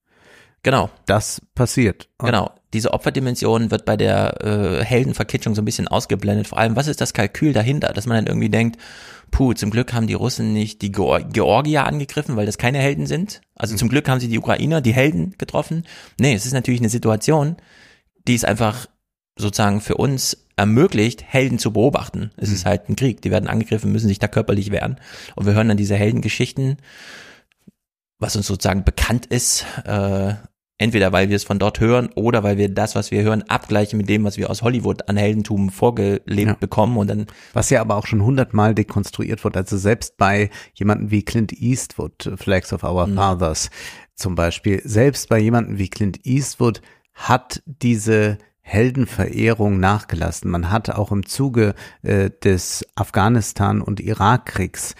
Genau. 0.63 0.89
Das 1.05 1.41
passiert. 1.53 2.09
Und 2.17 2.27
genau. 2.27 2.55
Diese 2.73 2.93
Opferdimension 2.93 3.71
wird 3.71 3.85
bei 3.85 3.95
der 3.95 4.43
äh, 4.43 4.83
Heldenverkitschung 4.83 5.55
so 5.55 5.61
ein 5.61 5.65
bisschen 5.65 5.87
ausgeblendet. 5.87 6.47
Vor 6.47 6.57
allem, 6.57 6.75
was 6.75 6.87
ist 6.87 6.99
das 6.99 7.13
Kalkül 7.13 7.53
dahinter? 7.53 7.93
Dass 7.93 8.05
man 8.05 8.17
dann 8.17 8.27
irgendwie 8.27 8.49
denkt, 8.49 8.77
puh, 9.31 9.53
zum 9.53 9.69
Glück 9.69 9.93
haben 9.93 10.07
die 10.07 10.13
Russen 10.13 10.53
nicht 10.53 10.81
die 10.81 10.91
Georgier 10.91 11.85
angegriffen, 11.85 12.35
weil 12.35 12.45
das 12.45 12.57
keine 12.57 12.79
Helden 12.79 13.05
sind. 13.05 13.41
Also 13.55 13.73
mhm. 13.73 13.77
zum 13.77 13.89
Glück 13.89 14.09
haben 14.09 14.19
sie 14.19 14.27
die 14.27 14.39
Ukrainer, 14.39 14.81
die 14.81 14.93
Helden 14.93 15.35
getroffen. 15.37 15.85
Nee, 16.19 16.33
es 16.33 16.45
ist 16.45 16.53
natürlich 16.53 16.81
eine 16.81 16.89
Situation, 16.89 17.55
die 18.27 18.35
ist 18.35 18.45
einfach 18.45 18.87
sozusagen 19.37 19.81
für 19.81 19.95
uns 19.95 20.45
ermöglicht, 20.57 21.23
Helden 21.23 21.59
zu 21.59 21.71
beobachten. 21.71 22.31
Es 22.35 22.51
ist 22.51 22.65
halt 22.65 22.89
ein 22.89 22.95
Krieg. 22.95 23.21
Die 23.21 23.31
werden 23.31 23.47
angegriffen, 23.47 23.91
müssen 23.91 24.07
sich 24.07 24.19
da 24.19 24.27
körperlich 24.27 24.71
wehren. 24.71 24.99
Und 25.35 25.45
wir 25.45 25.53
hören 25.53 25.67
dann 25.67 25.77
diese 25.77 25.95
Heldengeschichten, 25.95 26.77
was 28.19 28.35
uns 28.35 28.47
sozusagen 28.47 28.83
bekannt 28.83 29.27
ist, 29.27 29.65
äh, 29.85 30.33
entweder 30.77 31.11
weil 31.11 31.29
wir 31.29 31.35
es 31.35 31.43
von 31.43 31.59
dort 31.59 31.79
hören 31.79 32.09
oder 32.15 32.43
weil 32.43 32.57
wir 32.57 32.69
das, 32.69 32.95
was 32.95 33.11
wir 33.11 33.23
hören, 33.23 33.43
abgleichen 33.43 33.97
mit 33.97 34.09
dem, 34.09 34.23
was 34.23 34.37
wir 34.37 34.49
aus 34.49 34.61
Hollywood 34.61 35.09
an 35.09 35.17
Heldentum 35.17 35.69
vorgelebt 35.69 36.47
Ja. 36.47 36.53
bekommen 36.53 36.97
und 36.97 37.07
dann 37.09 37.25
Was 37.53 37.69
ja 37.69 37.81
aber 37.81 37.95
auch 37.95 38.05
schon 38.05 38.23
hundertmal 38.23 38.75
dekonstruiert 38.75 39.43
wird. 39.43 39.57
Also 39.57 39.77
selbst 39.77 40.17
bei 40.17 40.49
jemanden 40.73 41.11
wie 41.11 41.23
Clint 41.23 41.53
Eastwood, 41.53 42.31
Flags 42.35 42.73
of 42.73 42.83
Our 42.83 43.07
Fathers 43.07 43.69
zum 44.15 44.35
Beispiel, 44.35 44.81
selbst 44.83 45.29
bei 45.29 45.39
jemanden 45.39 45.77
wie 45.77 45.89
Clint 45.89 46.25
Eastwood 46.25 46.81
hat 47.13 47.61
diese 47.65 48.37
Heldenverehrung 48.61 49.79
nachgelassen. 49.79 50.51
Man 50.51 50.69
hat 50.69 50.89
auch 50.89 51.11
im 51.11 51.25
Zuge 51.25 51.73
äh, 52.03 52.29
des 52.43 52.85
Afghanistan- 52.95 53.81
und 53.81 53.99
Irakkriegs 53.99 54.93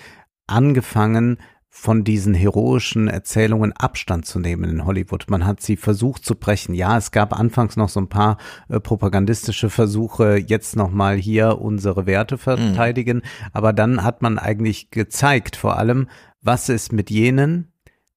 angefangen, 0.47 1.38
von 1.80 2.03
diesen 2.03 2.34
heroischen 2.34 3.07
Erzählungen 3.07 3.71
Abstand 3.71 4.25
zu 4.25 4.39
nehmen 4.39 4.63
in 4.63 4.86
Hollywood. 4.86 5.28
Man 5.30 5.45
hat 5.45 5.61
sie 5.61 5.78
versucht 5.78 6.25
zu 6.25 6.34
brechen. 6.36 6.73
Ja, 6.73 6.97
es 6.97 7.11
gab 7.11 7.39
anfangs 7.39 7.78
noch 7.78 7.88
so 7.88 8.01
ein 8.01 8.09
paar 8.09 8.38
äh, 8.67 8.80
propagandistische 8.80 9.69
Versuche, 9.69 10.38
jetzt 10.38 10.75
nochmal 10.75 11.17
hier 11.17 11.61
unsere 11.61 12.07
Werte 12.07 12.39
verteidigen. 12.39 13.21
Aber 13.53 13.73
dann 13.73 14.03
hat 14.03 14.23
man 14.23 14.39
eigentlich 14.39 14.89
gezeigt, 14.89 15.55
vor 15.55 15.78
allem, 15.78 16.07
was 16.41 16.67
ist 16.67 16.91
mit 16.91 17.11
jenen, 17.11 17.71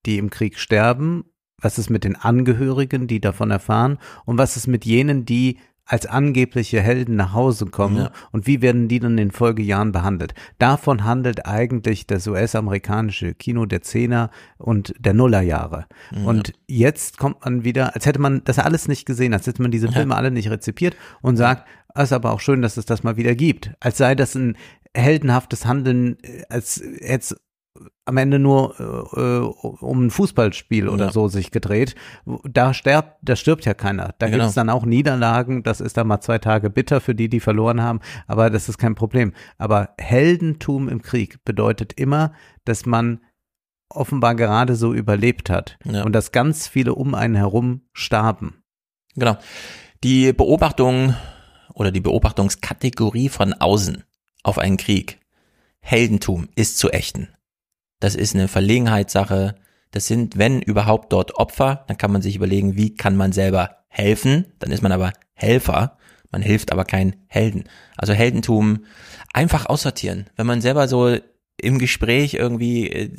die 0.07 0.17
im 0.17 0.31
Krieg 0.31 0.57
sterben, 0.57 1.25
was 1.59 1.77
ist 1.77 1.91
mit 1.91 2.03
den 2.03 2.15
Angehörigen, 2.15 3.05
die 3.05 3.21
davon 3.21 3.51
erfahren 3.51 3.99
und 4.25 4.39
was 4.39 4.57
ist 4.57 4.67
mit 4.67 4.85
jenen, 4.85 5.23
die 5.23 5.59
als 5.91 6.05
angebliche 6.05 6.79
Helden 6.79 7.17
nach 7.17 7.33
Hause 7.33 7.65
kommen 7.65 7.97
Ja. 7.97 8.11
und 8.31 8.47
wie 8.47 8.61
werden 8.61 8.87
die 8.87 9.01
dann 9.01 9.11
in 9.11 9.17
den 9.17 9.31
Folgejahren 9.31 9.91
behandelt. 9.91 10.33
Davon 10.57 11.03
handelt 11.03 11.45
eigentlich 11.45 12.07
das 12.07 12.27
US-amerikanische 12.27 13.33
Kino 13.33 13.65
der 13.65 13.81
Zehner 13.81 14.29
und 14.57 14.93
der 14.99 15.13
Nullerjahre. 15.13 15.87
Ja. 16.11 16.23
Und 16.23 16.53
jetzt 16.65 17.17
kommt 17.17 17.43
man 17.43 17.65
wieder, 17.65 17.93
als 17.93 18.05
hätte 18.05 18.21
man 18.21 18.41
das 18.45 18.57
alles 18.57 18.87
nicht 18.87 19.05
gesehen, 19.05 19.33
als 19.33 19.47
hätte 19.47 19.61
man 19.61 19.71
diese 19.71 19.91
Filme 19.91 20.15
alle 20.15 20.31
nicht 20.31 20.49
rezipiert 20.49 20.95
und 21.21 21.35
sagt, 21.35 21.67
es 21.93 22.03
ist 22.03 22.13
aber 22.13 22.31
auch 22.31 22.39
schön, 22.39 22.61
dass 22.61 22.77
es 22.77 22.85
das 22.85 23.03
mal 23.03 23.17
wieder 23.17 23.35
gibt. 23.35 23.71
Als 23.81 23.97
sei 23.97 24.15
das 24.15 24.33
ein 24.35 24.55
heldenhaftes 24.95 25.65
Handeln, 25.65 26.17
äh, 26.23 26.43
als 26.47 26.81
jetzt 27.01 27.35
am 28.05 28.17
Ende 28.17 28.39
nur 28.39 28.79
äh, 28.79 29.83
um 29.85 30.05
ein 30.05 30.11
Fußballspiel 30.11 30.89
oder 30.89 31.05
Ja. 31.05 31.11
so 31.11 31.27
sich 31.27 31.51
gedreht. 31.51 31.95
Da 32.43 32.73
stirbt, 32.73 33.15
da 33.21 33.35
stirbt 33.35 33.65
ja 33.65 33.73
keiner. 33.73 34.13
Da 34.19 34.25
Genau. 34.27 34.37
gibt 34.39 34.49
es 34.49 34.55
dann 34.55 34.69
auch 34.69 34.85
Niederlagen. 34.85 35.63
Das 35.63 35.81
ist 35.81 35.97
dann 35.97 36.07
mal 36.07 36.21
zwei 36.21 36.37
Tage 36.39 36.69
bitter 36.69 36.99
für 37.01 37.15
die, 37.15 37.29
die 37.29 37.39
verloren 37.39 37.81
haben. 37.81 37.99
Aber 38.27 38.49
das 38.49 38.67
ist 38.69 38.77
kein 38.77 38.95
Problem. 38.95 39.33
Aber 39.57 39.89
Heldentum 39.99 40.89
im 40.89 41.01
Krieg 41.01 41.43
bedeutet 41.45 41.93
immer, 41.93 42.33
dass 42.65 42.85
man 42.85 43.19
offenbar 43.89 44.35
gerade 44.35 44.75
so 44.75 44.93
überlebt 44.93 45.49
hat 45.49 45.77
Ja. 45.83 46.03
und 46.03 46.13
dass 46.13 46.31
ganz 46.31 46.67
viele 46.67 46.95
um 46.95 47.13
einen 47.13 47.35
herum 47.35 47.81
starben. 47.93 48.63
Genau. 49.15 49.37
Die 50.03 50.31
Beobachtung 50.33 51.13
oder 51.73 51.91
die 51.91 51.99
Beobachtungskategorie 52.01 53.29
von 53.29 53.53
außen 53.53 54.03
auf 54.43 54.57
einen 54.57 54.77
Krieg, 54.77 55.19
Heldentum 55.81 56.47
ist 56.55 56.77
zu 56.77 56.89
ächten. 56.89 57.29
Das 58.01 58.15
ist 58.15 58.35
eine 58.35 58.49
Verlegenheitssache. 58.49 59.55
Das 59.91 60.07
sind, 60.07 60.37
wenn 60.37 60.61
überhaupt 60.61 61.13
dort 61.13 61.35
Opfer, 61.35 61.85
dann 61.87 61.97
kann 61.97 62.11
man 62.11 62.21
sich 62.21 62.35
überlegen, 62.35 62.75
wie 62.75 62.95
kann 62.95 63.15
man 63.15 63.31
selber 63.31 63.77
helfen. 63.87 64.45
Dann 64.59 64.71
ist 64.71 64.81
man 64.81 64.91
aber 64.91 65.13
Helfer. 65.33 65.97
Man 66.31 66.41
hilft 66.41 66.71
aber 66.71 66.83
kein 66.83 67.15
Helden. 67.27 67.65
Also 67.97 68.13
Heldentum 68.13 68.85
einfach 69.33 69.67
aussortieren. 69.67 70.29
Wenn 70.35 70.47
man 70.47 70.61
selber 70.61 70.87
so 70.87 71.15
im 71.57 71.77
Gespräch 71.77 72.33
irgendwie 72.33 72.89
äh, 72.89 73.11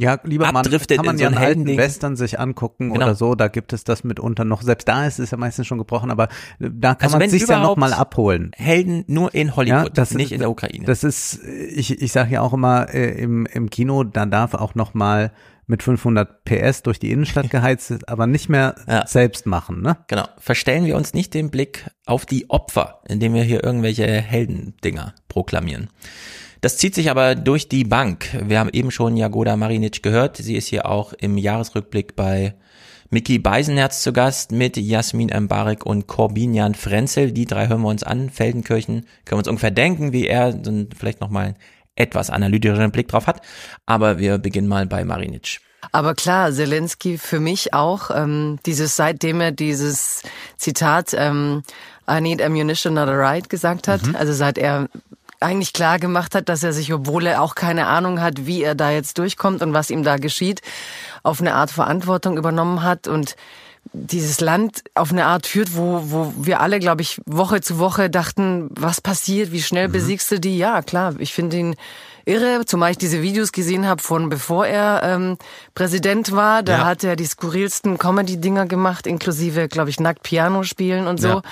Ja, 0.00 0.20
lieber 0.22 0.46
Mann, 0.46 0.56
abdriftet 0.58 0.98
kann 0.98 1.06
man 1.06 1.16
so 1.18 1.24
ja 1.24 1.28
ein 1.30 1.36
einen 1.36 1.44
alten. 1.66 1.76
Western 1.76 2.14
sich 2.14 2.38
angucken 2.38 2.92
Genau. 2.92 3.06
oder 3.06 3.14
so, 3.16 3.34
da 3.34 3.48
gibt 3.48 3.72
es 3.72 3.82
das 3.82 4.04
mitunter 4.04 4.44
noch. 4.44 4.62
Selbst 4.62 4.86
da 4.86 5.04
ist 5.06 5.18
es 5.18 5.32
ja 5.32 5.36
meistens 5.36 5.66
schon 5.66 5.78
gebrochen, 5.78 6.12
aber 6.12 6.28
äh, 6.60 6.70
da 6.72 6.94
kann 6.94 7.06
Also 7.08 7.18
man 7.18 7.28
sich 7.28 7.46
ja 7.48 7.60
noch 7.60 7.76
mal 7.76 7.92
abholen. 7.92 8.52
Helden 8.54 9.02
nur 9.08 9.34
in 9.34 9.56
Hollywood, 9.56 9.98
das- 9.98 10.14
nicht 10.14 10.30
in 10.30 10.38
der 10.38 10.50
Ukraine. 10.50 10.84
Das 10.84 11.02
ist, 11.02 11.40
ich, 11.44 12.00
ich 12.00 12.12
sage 12.12 12.34
ja 12.34 12.42
auch 12.42 12.52
immer, 12.52 12.94
äh, 12.94 13.20
im, 13.20 13.44
im 13.46 13.70
Kino, 13.70 14.04
da 14.04 14.24
darf 14.26 14.54
auch 14.54 14.76
noch 14.76 14.94
mal 14.94 15.32
mit 15.66 15.82
500 15.82 16.44
PS 16.44 16.82
durch 16.84 16.98
die 17.00 17.10
Innenstadt 17.10 17.50
geheizt, 17.50 17.90
ist, 17.90 18.08
aber 18.08 18.28
nicht 18.28 18.48
mehr 18.48 18.76
Ja. 18.86 19.04
selbst 19.06 19.46
machen, 19.46 19.82
ne? 19.82 19.96
Genau. 20.06 20.26
Verstellen 20.38 20.84
wir 20.86 20.96
uns 20.96 21.12
nicht 21.12 21.34
den 21.34 21.50
Blick 21.50 21.90
auf 22.06 22.24
die 22.24 22.48
Opfer, 22.50 23.00
indem 23.08 23.34
wir 23.34 23.42
hier 23.42 23.64
irgendwelche 23.64 24.06
Heldendinger 24.06 25.14
proklamieren. 25.28 25.90
Das 26.60 26.76
zieht 26.76 26.94
sich 26.94 27.10
aber 27.10 27.36
durch 27.36 27.68
die 27.68 27.84
Bank. 27.84 28.30
Wir 28.42 28.58
haben 28.58 28.70
eben 28.72 28.90
schon 28.90 29.16
Jagoda 29.16 29.56
Marinic 29.56 30.02
gehört. 30.02 30.38
Sie 30.38 30.56
ist 30.56 30.66
hier 30.66 30.86
auch 30.86 31.12
im 31.12 31.38
Jahresrückblick 31.38 32.16
bei 32.16 32.54
Miki 33.10 33.38
Beisenherz 33.38 34.02
zu 34.02 34.12
Gast 34.12 34.50
mit 34.50 34.76
Jasmin 34.76 35.28
Embarek 35.28 35.86
und 35.86 36.08
Corbinian 36.08 36.74
Frenzel. 36.74 37.30
Die 37.30 37.46
drei 37.46 37.68
hören 37.68 37.82
wir 37.82 37.88
uns 37.88 38.02
an. 38.02 38.28
Feldenkirchen 38.28 39.02
können 39.24 39.36
wir 39.36 39.38
uns 39.38 39.48
ungefähr 39.48 39.70
denken, 39.70 40.12
wie 40.12 40.26
er 40.26 40.52
dann 40.52 40.88
vielleicht 40.98 41.20
nochmal 41.20 41.46
einen 41.46 41.56
etwas 41.94 42.28
analytischeren 42.28 42.90
Blick 42.90 43.08
drauf 43.08 43.28
hat. 43.28 43.40
Aber 43.86 44.18
wir 44.18 44.38
beginnen 44.38 44.68
mal 44.68 44.86
bei 44.86 45.04
Marinic. 45.04 45.60
Aber 45.92 46.14
klar, 46.14 46.52
Zelensky 46.52 47.18
für 47.18 47.38
mich 47.38 47.72
auch, 47.72 48.10
ähm, 48.10 48.58
dieses, 48.66 48.96
seitdem 48.96 49.40
er 49.40 49.52
dieses 49.52 50.22
Zitat, 50.56 51.14
ähm, 51.16 51.62
I 52.10 52.20
need 52.20 52.42
ammunition, 52.42 52.94
not 52.94 53.08
a 53.08 53.12
right 53.12 53.48
gesagt 53.48 53.86
hat, 53.86 54.00
also 54.14 54.32
seit 54.32 54.58
er 54.58 54.88
eigentlich 55.40 55.72
klar 55.72 55.98
gemacht 55.98 56.34
hat, 56.34 56.48
dass 56.48 56.62
er 56.62 56.72
sich, 56.72 56.92
obwohl 56.92 57.26
er 57.26 57.42
auch 57.42 57.54
keine 57.54 57.86
Ahnung 57.86 58.20
hat, 58.20 58.46
wie 58.46 58.62
er 58.62 58.74
da 58.74 58.90
jetzt 58.90 59.18
durchkommt 59.18 59.62
und 59.62 59.72
was 59.72 59.90
ihm 59.90 60.02
da 60.02 60.16
geschieht, 60.16 60.62
auf 61.22 61.40
eine 61.40 61.54
Art 61.54 61.70
Verantwortung 61.70 62.36
übernommen 62.36 62.82
hat 62.82 63.06
und 63.06 63.36
dieses 63.92 64.40
Land 64.40 64.82
auf 64.94 65.12
eine 65.12 65.24
Art 65.24 65.46
führt, 65.46 65.76
wo, 65.76 66.02
wo 66.10 66.32
wir 66.36 66.60
alle, 66.60 66.78
glaube 66.78 67.02
ich, 67.02 67.20
Woche 67.24 67.60
zu 67.60 67.78
Woche 67.78 68.10
dachten, 68.10 68.68
was 68.70 69.00
passiert, 69.00 69.52
wie 69.52 69.62
schnell 69.62 69.88
besiegst 69.88 70.30
du 70.30 70.40
die? 70.40 70.58
Ja, 70.58 70.82
klar, 70.82 71.14
ich 71.18 71.32
finde 71.32 71.56
ihn 71.56 71.76
irre, 72.28 72.64
zumal 72.66 72.90
ich 72.92 72.98
diese 72.98 73.22
Videos 73.22 73.50
gesehen 73.52 73.86
habe 73.86 74.02
von 74.02 74.28
bevor 74.28 74.66
er 74.66 75.00
ähm, 75.02 75.36
Präsident 75.74 76.32
war. 76.32 76.62
Da 76.62 76.78
Ja. 76.78 76.84
hat 76.84 77.02
er 77.02 77.16
die 77.16 77.24
skurrilsten 77.24 77.98
Comedy-Dinger 77.98 78.66
gemacht, 78.66 79.06
inklusive, 79.06 79.66
glaube 79.68 79.90
ich, 79.90 79.98
nackt 79.98 80.22
Piano 80.22 80.62
spielen 80.62 81.06
und 81.06 81.20
so. 81.20 81.28
Ja. 81.28 81.42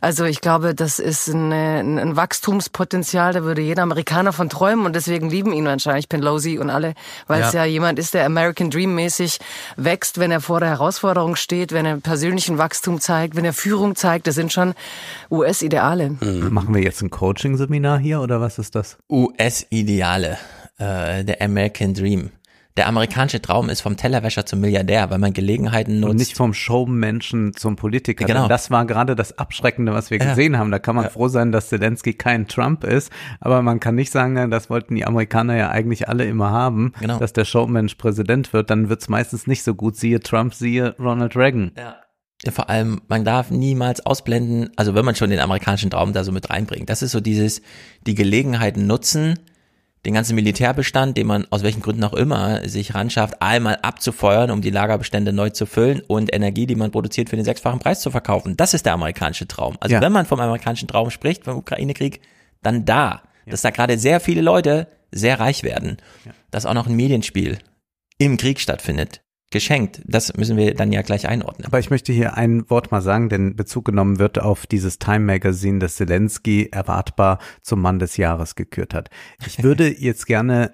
Also 0.00 0.24
ich 0.24 0.40
glaube, 0.40 0.74
das 0.74 0.98
ist 0.98 1.28
ein, 1.28 1.50
ein, 1.52 1.98
ein 1.98 2.16
Wachstumspotenzial, 2.16 3.32
da 3.32 3.42
würde 3.42 3.62
jeder 3.62 3.82
Amerikaner 3.82 4.32
von 4.32 4.48
träumen 4.48 4.86
und 4.86 4.94
deswegen 4.94 5.30
lieben 5.30 5.52
ihn 5.52 5.64
wahrscheinlich 5.64 6.08
Pelosi 6.08 6.58
und 6.58 6.70
alle, 6.70 6.94
weil 7.26 7.42
es 7.42 7.52
Ja. 7.52 7.60
ja 7.64 7.70
jemand 7.70 7.98
ist, 7.98 8.14
der 8.14 8.26
American 8.26 8.70
Dream 8.70 8.94
mäßig 8.94 9.38
wächst, 9.76 10.18
wenn 10.18 10.30
er 10.30 10.40
vor 10.40 10.60
der 10.60 10.68
Herausforderung 10.68 11.34
steht, 11.36 11.72
wenn 11.72 11.86
er 11.86 11.96
persönlichen 11.96 12.58
Wachstum 12.58 13.00
zeigt, 13.00 13.36
wenn 13.36 13.44
er 13.44 13.52
Führung 13.54 13.96
zeigt. 13.96 14.26
Das 14.26 14.34
sind 14.34 14.52
schon 14.52 14.74
US-Ideale. 15.30 16.16
Machen 16.50 16.74
wir 16.74 16.82
jetzt 16.82 17.02
ein 17.02 17.10
Coaching-Seminar 17.10 17.98
hier 17.98 18.20
oder 18.20 18.40
was 18.40 18.58
ist 18.58 18.74
das? 18.74 18.96
US-Ideale, 19.10 20.25
äh, 20.78 21.24
der 21.24 21.40
American 21.42 21.94
Dream. 21.94 22.30
Der 22.76 22.88
amerikanische 22.88 23.40
Traum 23.40 23.70
ist 23.70 23.80
vom 23.80 23.96
Tellerwäscher 23.96 24.44
zum 24.44 24.60
Milliardär, 24.60 25.08
weil 25.08 25.16
man 25.16 25.32
Gelegenheiten 25.32 25.98
nutzt. 26.00 26.10
Und 26.10 26.16
nicht 26.16 26.36
vom 26.36 26.52
Showmenschen 26.52 27.54
zum 27.54 27.74
Politiker. 27.76 28.26
Genau. 28.26 28.48
Das 28.48 28.70
war 28.70 28.84
gerade 28.84 29.16
das 29.16 29.38
Abschreckende, 29.38 29.94
was 29.94 30.10
wir 30.10 30.18
Ja. 30.18 30.26
gesehen 30.28 30.58
haben. 30.58 30.70
Da 30.70 30.78
kann 30.78 30.94
man 30.94 31.04
Ja. 31.04 31.10
froh 31.10 31.28
sein, 31.28 31.52
dass 31.52 31.70
Zelensky 31.70 32.12
kein 32.12 32.48
Trump 32.48 32.84
ist. 32.84 33.10
Aber 33.40 33.62
man 33.62 33.80
kann 33.80 33.94
nicht 33.94 34.12
sagen, 34.12 34.50
das 34.50 34.68
wollten 34.68 34.94
die 34.94 35.06
Amerikaner 35.06 35.56
ja 35.56 35.70
eigentlich 35.70 36.08
alle 36.10 36.26
immer 36.26 36.50
haben, 36.50 36.92
Genau. 37.00 37.18
dass 37.18 37.32
der 37.32 37.46
Showmensch 37.46 37.94
Präsident 37.94 38.52
wird. 38.52 38.68
Dann 38.68 38.90
wird's 38.90 39.08
meistens 39.08 39.46
nicht 39.46 39.62
so 39.62 39.74
gut. 39.74 39.96
Siehe 39.96 40.20
Trump, 40.20 40.52
siehe 40.52 40.94
Ronald 40.98 41.34
Reagan. 41.34 41.72
Ja. 41.78 41.96
Ja, 42.44 42.52
vor 42.52 42.68
allem, 42.68 43.00
man 43.08 43.24
darf 43.24 43.50
niemals 43.50 44.04
ausblenden, 44.04 44.68
also 44.76 44.94
wenn 44.94 45.06
man 45.06 45.14
schon 45.14 45.30
den 45.30 45.40
amerikanischen 45.40 45.88
Traum 45.88 46.12
da 46.12 46.22
so 46.22 46.32
mit 46.32 46.50
reinbringt, 46.50 46.90
das 46.90 47.00
ist 47.00 47.12
so 47.12 47.20
dieses, 47.20 47.62
die 48.06 48.14
Gelegenheiten 48.14 48.86
nutzen, 48.86 49.38
den 50.04 50.14
ganzen 50.14 50.34
Militärbestand, 50.36 51.16
den 51.16 51.26
man 51.26 51.46
aus 51.50 51.62
welchen 51.62 51.82
Gründen 51.82 52.04
auch 52.04 52.12
immer 52.12 52.68
sich 52.68 52.94
ranschafft, 52.94 53.42
einmal 53.42 53.78
abzufeuern, 53.82 54.50
um 54.50 54.60
die 54.62 54.70
Lagerbestände 54.70 55.32
neu 55.32 55.50
zu 55.50 55.66
füllen 55.66 56.00
und 56.06 56.32
Energie, 56.32 56.66
die 56.66 56.76
man 56.76 56.92
produziert, 56.92 57.28
für 57.28 57.36
den 57.36 57.44
sechsfachen 57.44 57.80
Preis 57.80 58.00
zu 58.00 58.10
verkaufen. 58.10 58.56
Das 58.56 58.72
ist 58.74 58.86
der 58.86 58.92
amerikanische 58.92 59.48
Traum. 59.48 59.76
Also 59.80 59.94
Ja. 59.94 60.00
wenn 60.00 60.12
man 60.12 60.26
vom 60.26 60.38
amerikanischen 60.38 60.86
Traum 60.86 61.10
spricht, 61.10 61.44
vom 61.44 61.56
Ukraine-Krieg, 61.56 62.20
dann 62.62 62.84
da, 62.84 63.22
dass 63.46 63.62
da 63.62 63.70
gerade 63.70 63.98
sehr 63.98 64.20
viele 64.20 64.42
Leute 64.42 64.86
sehr 65.10 65.40
reich 65.40 65.62
werden, 65.62 65.96
dass 66.50 66.66
auch 66.66 66.74
noch 66.74 66.86
ein 66.86 66.94
Medienspiel 66.96 67.58
im 68.18 68.36
Krieg 68.36 68.60
stattfindet. 68.60 69.22
Geschenkt. 69.50 70.02
Das 70.04 70.36
müssen 70.36 70.56
wir 70.56 70.74
dann 70.74 70.90
ja 70.90 71.02
gleich 71.02 71.28
einordnen. 71.28 71.66
Aber 71.66 71.78
ich 71.78 71.88
möchte 71.88 72.12
hier 72.12 72.36
ein 72.36 72.68
Wort 72.68 72.90
mal 72.90 73.00
sagen, 73.00 73.28
denn 73.28 73.54
Bezug 73.54 73.84
genommen 73.84 74.18
wird 74.18 74.40
auf 74.40 74.66
dieses 74.66 74.98
Time 74.98 75.20
Magazine, 75.20 75.78
das 75.78 75.96
Zelensky 75.96 76.68
erwartbar 76.72 77.38
zum 77.62 77.80
Mann 77.80 78.00
des 78.00 78.16
Jahres 78.16 78.56
gekürt 78.56 78.92
hat. 78.92 79.08
Ich 79.46 79.62
würde 79.62 79.88
jetzt 80.00 80.26
gerne 80.26 80.72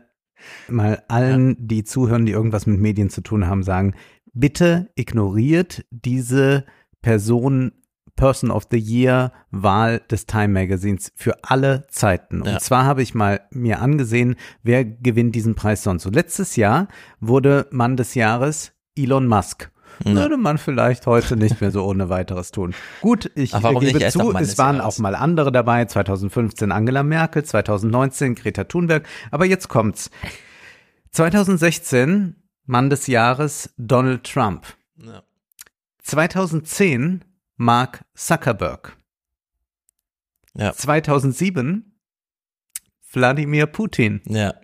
mal 0.69 1.03
allen, 1.09 1.57
die 1.59 1.85
zuhören, 1.85 2.25
die 2.25 2.33
irgendwas 2.33 2.67
mit 2.67 2.81
Medien 2.81 3.11
zu 3.11 3.21
tun 3.21 3.47
haben, 3.47 3.63
sagen, 3.63 3.95
bitte 4.33 4.91
ignoriert 4.95 5.85
diese 5.91 6.65
Person 7.03 7.73
Person 8.17 8.51
of 8.51 8.67
the 8.71 8.79
Year 8.79 9.33
Wahl 9.51 10.01
des 10.11 10.27
Time 10.27 10.49
Magazines 10.49 11.13
für 11.17 11.35
alle 11.43 11.87
Zeiten. 11.89 12.43
Und 12.43 12.49
Ja. 12.49 12.59
zwar 12.59 12.85
habe 12.85 13.03
ich 13.03 13.15
mal 13.15 13.41
mir 13.51 13.81
angesehen, 13.81 14.37
wer 14.63 14.85
gewinnt 14.85 15.35
diesen 15.35 15.55
Preis 15.55 15.83
sonst. 15.83 16.03
So 16.05 16.11
letztes 16.11 16.57
Jahr 16.57 16.89
wurde 17.21 17.67
Mann 17.71 17.97
des 17.97 18.15
Jahres 18.15 18.73
Elon 18.97 19.27
Musk. 19.27 19.71
Würde 20.05 20.39
man 20.39 20.57
vielleicht 20.59 21.07
heute 21.07 21.37
nicht 21.37 21.61
mehr 21.61 21.71
so 21.71 21.85
ohne 21.85 22.09
weiteres 22.09 22.51
tun. 22.51 22.75
Gut, 23.03 23.31
ich 23.35 23.53
gebe 23.53 24.09
zu, 24.09 24.33
es 24.37 24.57
waren 24.59 24.77
Jahres. 24.77 24.97
auch 24.97 24.99
mal 25.03 25.15
andere 25.15 25.53
dabei. 25.53 25.85
2015 25.85 26.73
Angela 26.73 27.03
Merkel, 27.03 27.45
2019 27.45 28.35
Greta 28.35 28.65
Thunberg. 28.65 29.07
Aber 29.31 29.45
jetzt 29.45 29.69
kommt's. 29.69 30.11
2016 31.13 32.37
Mann 32.65 32.89
des 32.91 33.07
Jahres 33.07 33.73
Donald 33.77 34.25
Trump. 34.25 34.65
Ja. 34.97 35.23
2010 36.03 37.23
Mark 37.57 38.05
Zuckerberg. 38.15 38.97
Ja. 40.55 40.73
2007 40.73 41.99
Wladimir 43.13 43.67
Putin. 43.67 44.21
Ja. 44.27 44.55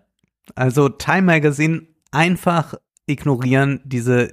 Also 0.55 0.89
Time 0.89 1.22
Magazine 1.22 1.86
einfach 2.11 2.74
ignorieren, 3.07 3.80
diese 3.84 4.30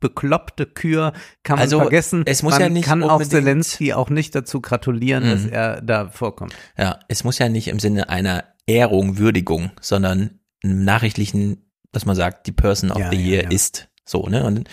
bekloppte 0.00 0.66
Kür 0.66 1.12
kann 1.44 1.56
man 1.56 1.62
Also, 1.62 1.78
vergessen. 1.78 2.24
es 2.26 2.42
muss 2.42 2.52
man 2.54 2.60
ja 2.62 2.68
nicht 2.68 2.84
kann 2.84 3.04
auch 3.04 3.22
Zelensky 3.22 3.92
auch 3.92 4.10
nicht 4.10 4.34
dazu 4.34 4.60
gratulieren, 4.60 5.22
dass 5.24 5.42
Mhm. 5.44 5.52
er 5.52 5.80
da 5.82 6.08
vorkommt. 6.08 6.54
Ja, 6.76 6.98
es 7.08 7.22
muss 7.22 7.38
ja 7.38 7.48
nicht 7.48 7.68
im 7.68 7.78
Sinne 7.78 8.08
einer 8.08 8.44
Ehrung, 8.66 9.18
Würdigung, 9.18 9.70
sondern 9.80 10.40
im 10.60 10.84
nachrichtlichen, 10.84 11.70
dass 11.92 12.04
man 12.06 12.16
sagt, 12.16 12.46
die 12.48 12.52
Person 12.52 12.90
of 12.90 12.98
Ja, 12.98 13.10
the 13.10 13.16
ja, 13.16 13.22
Year 13.22 13.42
ja. 13.44 13.50
ist 13.50 13.88
so, 14.04 14.26
ne? 14.26 14.44
Und 14.44 14.54
dann 14.56 14.64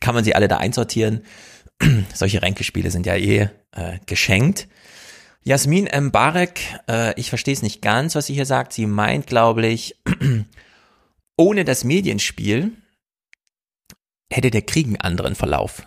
kann 0.00 0.14
man 0.14 0.24
sie 0.24 0.34
alle 0.34 0.48
da 0.48 0.58
einsortieren. 0.58 1.22
Solche 2.14 2.42
Ränkespiele 2.42 2.90
sind 2.90 3.06
ja 3.06 3.16
eh 3.16 3.48
äh, 3.72 3.98
geschenkt. 4.06 4.68
Jasmin 5.42 5.88
Mbarek, 5.92 6.60
äh, 6.88 7.18
ich 7.18 7.30
verstehe 7.30 7.54
es 7.54 7.62
nicht 7.62 7.80
ganz, 7.80 8.14
was 8.14 8.26
sie 8.26 8.34
hier 8.34 8.46
sagt. 8.46 8.72
Sie 8.72 8.86
meint, 8.86 9.26
glaube 9.26 9.66
ich, 9.66 9.96
ohne 11.36 11.64
das 11.64 11.84
Medienspiel 11.84 12.72
hätte 14.30 14.50
der 14.50 14.62
Krieg 14.62 14.86
einen 14.86 15.00
anderen 15.00 15.34
Verlauf. 15.34 15.86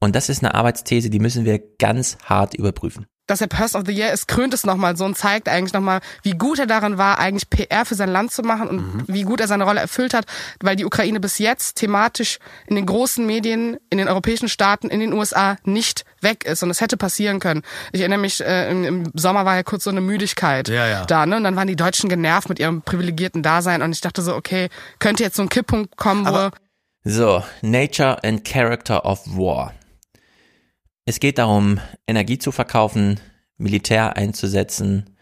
Und 0.00 0.14
das 0.14 0.28
ist 0.28 0.42
eine 0.42 0.54
Arbeitsthese, 0.54 1.10
die 1.10 1.20
müssen 1.20 1.44
wir 1.44 1.58
ganz 1.78 2.18
hart 2.24 2.54
überprüfen. 2.54 3.06
Dass 3.26 3.40
er 3.40 3.46
Person 3.46 3.80
of 3.80 3.86
the 3.86 3.92
Year 3.92 4.12
ist, 4.12 4.26
krönt 4.28 4.52
es 4.52 4.64
nochmal 4.64 4.96
so 4.96 5.04
und 5.04 5.16
zeigt 5.16 5.48
eigentlich 5.48 5.72
nochmal, 5.72 6.00
wie 6.22 6.32
gut 6.32 6.58
er 6.58 6.66
darin 6.66 6.98
war, 6.98 7.18
eigentlich 7.18 7.48
PR 7.48 7.84
für 7.84 7.94
sein 7.94 8.08
Land 8.08 8.32
zu 8.32 8.42
machen 8.42 8.68
und 8.68 9.04
wie 9.06 9.22
gut 9.22 9.40
er 9.40 9.48
seine 9.48 9.64
Rolle 9.64 9.80
erfüllt 9.80 10.12
hat, 10.14 10.26
weil 10.60 10.76
die 10.76 10.84
Ukraine 10.84 11.20
bis 11.20 11.38
jetzt 11.38 11.76
thematisch 11.76 12.38
in 12.66 12.76
den 12.76 12.86
großen 12.86 13.24
Medien, 13.24 13.76
in 13.90 13.98
den 13.98 14.08
europäischen 14.08 14.48
Staaten, 14.48 14.88
in 14.88 15.00
den 15.00 15.12
USA 15.12 15.56
nicht 15.64 16.04
weg 16.20 16.44
ist 16.44 16.62
und 16.62 16.70
es 16.70 16.80
hätte 16.80 16.96
passieren 16.96 17.40
können. 17.40 17.62
Ich 17.92 18.00
erinnere 18.00 18.18
mich, 18.18 18.40
äh, 18.40 18.70
im, 18.70 18.84
im 18.84 19.12
Sommer 19.14 19.44
war 19.44 19.54
ja 19.54 19.62
kurz 19.62 19.84
so 19.84 19.90
eine 19.90 20.00
Müdigkeit 20.00 20.68
Ja, 20.68 20.86
ja. 20.86 21.04
da, 21.04 21.26
ne? 21.26 21.36
Und 21.36 21.44
dann 21.44 21.56
waren 21.56 21.68
die 21.68 21.76
Deutschen 21.76 22.08
genervt 22.08 22.48
mit 22.48 22.58
ihrem 22.58 22.82
privilegierten 22.82 23.42
Dasein 23.42 23.82
und 23.82 23.92
ich 23.92 24.00
dachte 24.00 24.22
so, 24.22 24.34
okay, 24.34 24.68
könnte 24.98 25.22
jetzt 25.22 25.36
so 25.36 25.42
ein 25.42 25.48
Kipppunkt 25.48 25.96
kommen, 25.96 26.26
wo 26.26 26.50
So, 27.04 27.42
Nature 27.62 28.22
and 28.22 28.44
Character 28.44 29.04
of 29.04 29.20
War. 29.26 29.72
Es 31.04 31.18
geht 31.18 31.38
darum, 31.38 31.80
Energie 32.06 32.38
zu 32.38 32.52
verkaufen, 32.52 33.18
Militär 33.56 34.16
einzusetzen, 34.16 35.16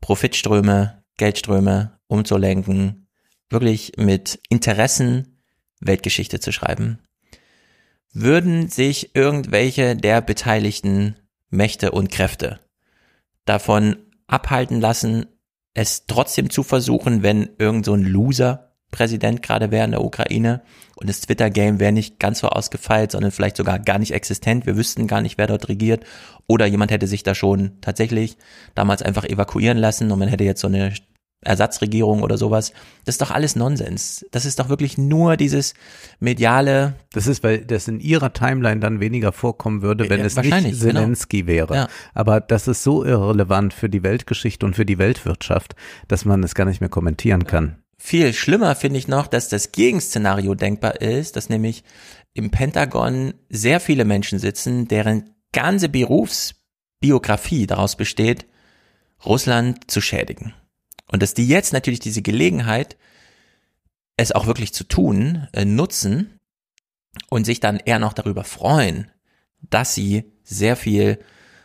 Profitströme, 0.00 1.04
Geldströme 1.18 1.98
umzulenken, 2.06 3.06
wirklich 3.50 3.92
mit 3.96 4.40
Interessen 4.48 5.42
Weltgeschichte 5.80 6.40
zu 6.40 6.52
schreiben. 6.52 7.00
Würden 8.12 8.68
sich 8.68 9.14
irgendwelche 9.14 9.94
der 9.96 10.20
beteiligten 10.20 11.16
Mächte 11.50 11.90
und 11.92 12.10
Kräfte 12.10 12.60
davon 13.44 13.96
abhalten 14.26 14.80
lassen, 14.80 15.26
es 15.74 16.06
trotzdem 16.06 16.50
zu 16.50 16.62
versuchen, 16.62 17.22
wenn 17.22 17.50
irgend 17.58 17.84
so 17.84 17.94
ein 17.94 18.04
Loser 18.04 18.69
Präsident 18.90 19.42
gerade 19.42 19.70
wäre 19.70 19.84
in 19.84 19.92
der 19.92 20.04
Ukraine 20.04 20.62
und 20.96 21.08
das 21.08 21.20
Twitter-Game 21.20 21.80
wäre 21.80 21.92
nicht 21.92 22.18
ganz 22.18 22.40
so 22.40 22.48
ausgefeilt, 22.48 23.12
sondern 23.12 23.30
vielleicht 23.30 23.56
sogar 23.56 23.78
gar 23.78 23.98
nicht 23.98 24.12
existent. 24.12 24.66
Wir 24.66 24.76
wüssten 24.76 25.06
gar 25.06 25.22
nicht, 25.22 25.38
wer 25.38 25.46
dort 25.46 25.68
regiert. 25.68 26.04
Oder 26.46 26.66
jemand 26.66 26.90
hätte 26.90 27.06
sich 27.06 27.22
da 27.22 27.34
schon 27.34 27.72
tatsächlich 27.80 28.36
damals 28.74 29.02
einfach 29.02 29.24
evakuieren 29.24 29.78
lassen 29.78 30.10
und 30.10 30.18
man 30.18 30.28
hätte 30.28 30.44
jetzt 30.44 30.60
so 30.60 30.68
eine 30.68 30.92
Ersatzregierung 31.42 32.22
oder 32.22 32.36
sowas. 32.36 32.72
Das 33.04 33.14
ist 33.14 33.22
doch 33.22 33.30
alles 33.30 33.56
Nonsens. 33.56 34.26
Das 34.30 34.44
ist 34.44 34.58
doch 34.58 34.68
wirklich 34.68 34.98
nur 34.98 35.38
dieses 35.38 35.72
mediale. 36.18 36.94
Das 37.12 37.26
ist, 37.26 37.42
weil 37.42 37.64
das 37.64 37.88
in 37.88 38.00
ihrer 38.00 38.32
Timeline 38.34 38.80
dann 38.80 39.00
weniger 39.00 39.32
vorkommen 39.32 39.80
würde, 39.80 40.10
wenn 40.10 40.20
Ja, 40.20 40.26
es 40.26 40.36
nicht 40.36 40.76
Zelensky 40.76 41.46
wäre. 41.46 41.74
Ja. 41.74 41.88
Aber 42.12 42.40
das 42.40 42.68
ist 42.68 42.82
so 42.82 43.04
irrelevant 43.04 43.72
für 43.72 43.88
die 43.88 44.02
Weltgeschichte 44.02 44.66
und 44.66 44.76
für 44.76 44.84
die 44.84 44.98
Weltwirtschaft, 44.98 45.76
dass 46.08 46.26
man 46.26 46.42
es 46.42 46.54
gar 46.54 46.66
nicht 46.66 46.80
mehr 46.80 46.90
kommentieren 46.90 47.46
kann. 47.46 47.76
Viel 48.02 48.32
schlimmer 48.32 48.74
finde 48.76 48.98
ich 48.98 49.08
noch, 49.08 49.26
dass 49.26 49.50
das 49.50 49.72
Gegenszenario 49.72 50.54
denkbar 50.54 51.02
ist, 51.02 51.36
dass 51.36 51.50
nämlich 51.50 51.84
im 52.32 52.50
Pentagon 52.50 53.34
sehr 53.50 53.78
viele 53.78 54.06
Menschen 54.06 54.38
sitzen, 54.38 54.88
deren 54.88 55.34
ganze 55.52 55.90
Berufsbiografie 55.90 57.66
daraus 57.66 57.96
besteht, 57.96 58.46
Russland 59.22 59.90
zu 59.90 60.00
schädigen. 60.00 60.54
Und 61.12 61.22
dass 61.22 61.34
die 61.34 61.46
jetzt 61.46 61.74
natürlich 61.74 62.00
diese 62.00 62.22
Gelegenheit, 62.22 62.96
es 64.16 64.32
auch 64.32 64.46
wirklich 64.46 64.72
zu 64.72 64.84
tun, 64.84 65.46
äh, 65.52 65.66
nutzen 65.66 66.38
und 67.28 67.44
sich 67.44 67.60
dann 67.60 67.76
eher 67.76 67.98
noch 67.98 68.14
darüber 68.14 68.44
freuen, 68.44 69.10
dass 69.60 69.94
sie 69.94 70.32
sehr 70.42 70.74
viel, 70.74 71.22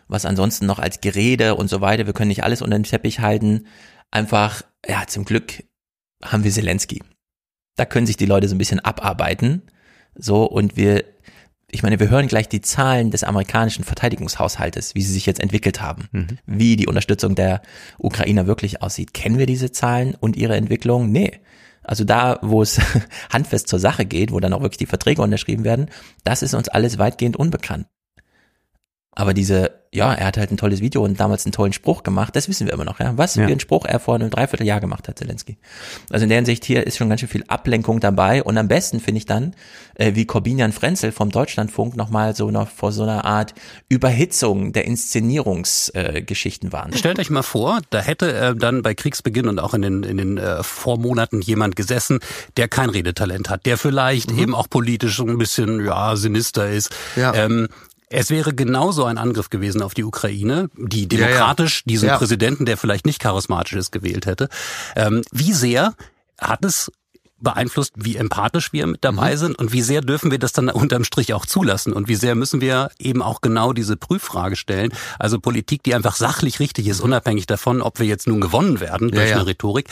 was 0.09 0.25
ansonsten 0.25 0.65
noch 0.65 0.79
als 0.79 0.99
Gerede 0.99 1.55
und 1.55 1.69
so 1.69 1.79
weiter, 1.79 2.05
wir 2.05 2.13
können 2.13 2.27
nicht 2.27 2.43
alles 2.43 2.61
unter 2.61 2.77
den 2.77 2.83
Teppich 2.83 3.21
halten, 3.21 3.67
einfach, 4.11 4.63
ja, 4.85 5.07
zum 5.07 5.23
Glück 5.23 5.63
haben 6.23 6.43
wir 6.43 6.51
Zelensky. 6.51 7.01
Da 7.75 7.85
können 7.85 8.07
sich 8.07 8.17
die 8.17 8.25
Leute 8.25 8.47
so 8.47 8.55
ein 8.55 8.59
bisschen 8.59 8.79
abarbeiten. 8.79 9.63
So, 10.15 10.45
und 10.45 10.77
wir, 10.77 11.03
ich 11.69 11.83
meine, 11.83 11.99
wir 11.99 12.09
hören 12.09 12.27
gleich 12.27 12.47
die 12.47 12.61
Zahlen 12.61 13.11
des 13.11 13.23
amerikanischen 13.23 13.83
Verteidigungshaushaltes, 13.83 14.95
wie 14.95 15.01
sie 15.01 15.11
sich 15.13 15.25
jetzt 15.25 15.41
entwickelt 15.41 15.81
haben, 15.81 16.07
Mhm. 16.11 16.27
wie 16.45 16.75
die 16.77 16.87
Unterstützung 16.87 17.35
der 17.35 17.61
Ukrainer 17.97 18.47
wirklich 18.47 18.81
aussieht. 18.81 19.13
Kennen 19.13 19.37
wir 19.37 19.45
diese 19.45 19.71
Zahlen 19.71 20.15
und 20.15 20.37
ihre 20.37 20.55
Entwicklung? 20.55 21.11
Nee. 21.11 21.39
Also 21.83 22.03
da, 22.03 22.39
wo 22.41 22.61
es 22.61 22.79
handfest 23.29 23.67
zur 23.67 23.79
Sache 23.79 24.05
geht, 24.05 24.31
wo 24.31 24.39
dann 24.39 24.53
auch 24.53 24.61
wirklich 24.61 24.77
die 24.77 24.85
Verträge 24.85 25.21
unterschrieben 25.21 25.63
werden, 25.65 25.89
das 26.23 26.41
ist 26.41 26.53
uns 26.53 26.69
alles 26.69 26.97
weitgehend 26.97 27.35
unbekannt. 27.35 27.87
Aber 29.17 29.33
diese, 29.33 29.71
ja, 29.93 30.13
er 30.13 30.27
hat 30.27 30.35
halt 30.37 30.51
ein 30.51 30.57
tolles 30.57 30.81
Video 30.81 31.01
und 31.01 31.17
damals 31.19 31.45
einen 31.45 31.53
tollen 31.53 31.71
Spruch 31.71 32.03
gemacht, 32.03 32.35
das 32.35 32.49
wissen 32.49 32.67
wir 32.67 32.73
immer 32.73 32.83
noch, 32.83 32.99
ja. 32.99 33.13
Was 33.15 33.35
Ja. 33.35 33.45
für 33.45 33.51
einen 33.51 33.61
Spruch 33.61 33.85
er 33.85 34.01
vor 34.01 34.15
einem 34.15 34.29
Dreivierteljahr 34.29 34.81
gemacht 34.81 35.07
hat, 35.07 35.17
Zelensky. 35.17 35.57
Also 36.09 36.23
in 36.23 36.29
der 36.29 36.37
Hinsicht 36.37 36.65
hier 36.65 36.85
ist 36.85 36.97
schon 36.97 37.07
ganz 37.07 37.21
schön 37.21 37.29
viel 37.29 37.45
Ablenkung 37.47 38.01
dabei 38.01 38.43
und 38.43 38.57
am 38.57 38.67
besten 38.67 38.99
finde 38.99 39.19
ich 39.19 39.25
dann, 39.25 39.55
äh, 39.95 40.15
wie 40.15 40.25
Corbinian 40.25 40.73
Frenzel 40.73 41.13
vom 41.13 41.29
Deutschlandfunk 41.31 41.95
nochmal 41.95 42.35
so 42.35 42.51
noch 42.51 42.67
vor 42.67 42.91
so 42.91 43.03
einer 43.03 43.23
Art 43.23 43.53
Überhitzung 43.87 44.73
der 44.73 44.83
Inszenierungsgeschichten 44.85 46.69
äh, 46.69 46.73
warnt. 46.73 46.97
Stellt 46.97 47.17
euch 47.19 47.29
mal 47.29 47.41
vor, 47.43 47.79
da 47.91 48.01
hätte 48.01 48.33
äh, 48.35 48.55
dann 48.55 48.81
bei 48.81 48.93
Kriegsbeginn 48.95 49.47
und 49.47 49.59
auch 49.59 49.73
in 49.73 49.81
den, 49.81 50.03
in 50.03 50.17
den 50.17 50.37
äh, 50.37 50.61
Vormonaten 50.61 51.41
jemand 51.41 51.77
gesessen, 51.77 52.19
der 52.57 52.67
kein 52.67 52.89
Redetalent 52.89 53.49
hat, 53.49 53.65
der 53.65 53.77
vielleicht 53.77 54.31
eben 54.31 54.53
auch 54.53 54.69
politisch 54.69 55.15
so 55.15 55.25
ein 55.25 55.37
bisschen 55.37 55.85
ja 55.85 56.17
sinister 56.17 56.69
ist. 56.69 56.93
Ja. 57.15 57.33
Ähm, 57.33 57.69
es 58.15 58.29
wäre 58.29 58.53
genauso 58.53 59.05
ein 59.05 59.17
Angriff 59.17 59.49
gewesen 59.49 59.81
auf 59.81 59.93
die 59.93 60.03
Ukraine, 60.03 60.69
die 60.77 61.03
Ja, 61.03 61.19
ja. 61.19 61.27
demokratisch 61.27 61.83
diesen 61.85 62.07
Ja. 62.09 62.17
Präsidenten, 62.17 62.65
der 62.65 62.77
vielleicht 62.77 63.05
nicht 63.05 63.19
charismatisch 63.19 63.73
ist, 63.73 63.91
gewählt 63.91 64.25
hätte. 64.25 64.49
Ähm, 64.95 65.21
wie 65.31 65.53
sehr 65.53 65.93
hat 66.39 66.63
es 66.65 66.91
beeinflusst, 67.41 67.91
wie 67.95 68.15
empathisch 68.15 68.71
wir 68.73 68.87
mit 68.87 69.03
dabei 69.03 69.33
Mhm. 69.33 69.37
sind 69.37 69.59
und 69.59 69.71
wie 69.73 69.81
sehr 69.81 70.01
dürfen 70.01 70.31
wir 70.31 70.39
das 70.39 70.53
dann 70.53 70.69
unterm 70.69 71.03
Strich 71.03 71.33
auch 71.33 71.45
zulassen 71.45 71.93
und 71.93 72.07
wie 72.07 72.15
sehr 72.15 72.33
müssen 72.33 72.61
wir 72.61 72.89
eben 72.97 73.21
auch 73.21 73.41
genau 73.41 73.73
diese 73.73 73.97
Prüffrage 73.97 74.55
stellen. 74.55 74.91
Also 75.19 75.39
Politik, 75.39 75.83
die 75.83 75.93
einfach 75.93 76.15
sachlich 76.15 76.59
richtig 76.59 76.87
ist, 76.87 77.01
unabhängig 77.01 77.45
davon, 77.45 77.81
ob 77.81 77.99
wir 77.99 78.07
jetzt 78.07 78.25
nun 78.25 78.39
gewonnen 78.41 78.79
werden 78.79 79.11
durch. 79.11 79.25
Ja, 79.25 79.29
ja. 79.31 79.35
eine 79.35 79.47
Rhetorik. 79.47 79.87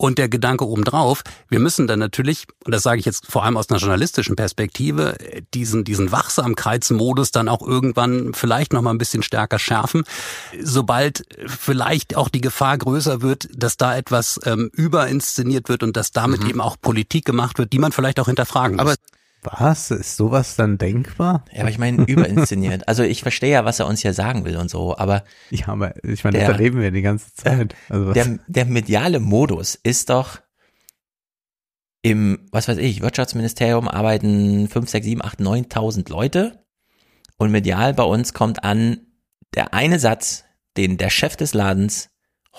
Und 0.00 0.16
der 0.16 0.30
Gedanke 0.30 0.66
obendrauf, 0.66 1.22
wir 1.50 1.60
müssen 1.60 1.86
dann 1.86 1.98
natürlich, 1.98 2.46
und 2.64 2.72
das 2.72 2.82
sage 2.82 3.00
ich 3.00 3.04
jetzt 3.04 3.26
vor 3.30 3.44
allem 3.44 3.58
aus 3.58 3.68
einer 3.68 3.78
journalistischen 3.78 4.34
Perspektive, 4.34 5.18
diesen, 5.52 5.84
diesen 5.84 6.10
Wachsamkeitsmodus 6.10 7.32
dann 7.32 7.50
auch 7.50 7.60
irgendwann 7.60 8.32
vielleicht 8.32 8.72
noch 8.72 8.80
mal 8.80 8.92
ein 8.92 8.96
bisschen 8.96 9.22
stärker 9.22 9.58
schärfen, 9.58 10.04
sobald 10.58 11.26
vielleicht 11.46 12.16
auch 12.16 12.30
die 12.30 12.40
Gefahr 12.40 12.78
größer 12.78 13.20
wird, 13.20 13.50
dass 13.54 13.76
da 13.76 13.94
etwas 13.94 14.40
ähm, 14.46 14.70
überinszeniert 14.72 15.68
wird 15.68 15.82
und 15.82 15.98
dass 15.98 16.12
damit 16.12 16.44
eben 16.44 16.62
auch 16.62 16.78
Politik 16.80 17.26
gemacht 17.26 17.58
wird, 17.58 17.74
die 17.74 17.78
man 17.78 17.92
vielleicht 17.92 18.20
auch 18.20 18.26
hinterfragen 18.26 18.76
muss. 18.76 18.80
Aber 18.80 18.94
Was? 19.42 19.90
Ist 19.90 20.16
sowas 20.16 20.56
dann 20.56 20.76
denkbar? 20.78 21.44
Ja, 21.52 21.60
aber 21.62 21.70
ich 21.70 21.78
meine, 21.78 22.04
überinszeniert. 22.04 22.86
Also 22.88 23.02
ich 23.02 23.22
verstehe 23.22 23.52
ja, 23.52 23.64
was 23.64 23.80
er 23.80 23.86
uns 23.86 24.00
hier 24.02 24.12
sagen 24.12 24.44
will 24.44 24.56
und 24.56 24.68
so, 24.70 24.96
aber 24.98 25.24
Ja, 25.50 25.68
aber 25.68 25.94
ich 26.04 26.24
meine, 26.24 26.38
das 26.38 26.46
Der- 26.46 26.54
erleben 26.56 26.80
wir 26.80 26.90
die 26.90 27.02
ganze 27.02 27.32
Zeit. 27.34 27.74
Also 27.88 28.12
der, 28.12 28.38
der 28.46 28.64
mediale 28.66 29.18
Modus 29.20 29.74
ist 29.74 30.10
doch 30.10 30.40
im, 32.02 32.48
was 32.50 32.68
weiß 32.68 32.78
ich, 32.78 33.02
Wirtschaftsministerium 33.02 33.88
arbeiten 33.88 34.68
5, 34.68 34.88
6, 34.88 35.04
7, 35.06 35.22
8, 35.24 35.40
9.000 35.40 36.10
Leute 36.10 36.64
Und 37.36 37.50
medial 37.50 37.94
bei 37.94 38.04
uns 38.04 38.32
kommt 38.34 38.64
an 38.64 39.00
der 39.54 39.74
eine 39.74 39.98
Satz, 39.98 40.44
den 40.76 40.96
der 40.96 41.10
Chef 41.10 41.36
des 41.36 41.52
Ladens 41.54 42.10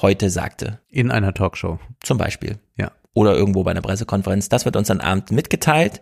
heute 0.01 0.29
sagte. 0.29 0.79
In 0.89 1.11
einer 1.11 1.33
Talkshow. 1.33 1.79
Zum 2.01 2.17
Beispiel. 2.17 2.59
Ja. 2.77 2.91
Oder 3.13 3.35
irgendwo 3.35 3.63
bei 3.63 3.71
einer 3.71 3.81
Pressekonferenz. 3.81 4.49
Das 4.49 4.65
wird 4.65 4.75
uns 4.75 4.89
am 4.91 4.99
Abend 4.99 5.31
mitgeteilt. 5.31 6.01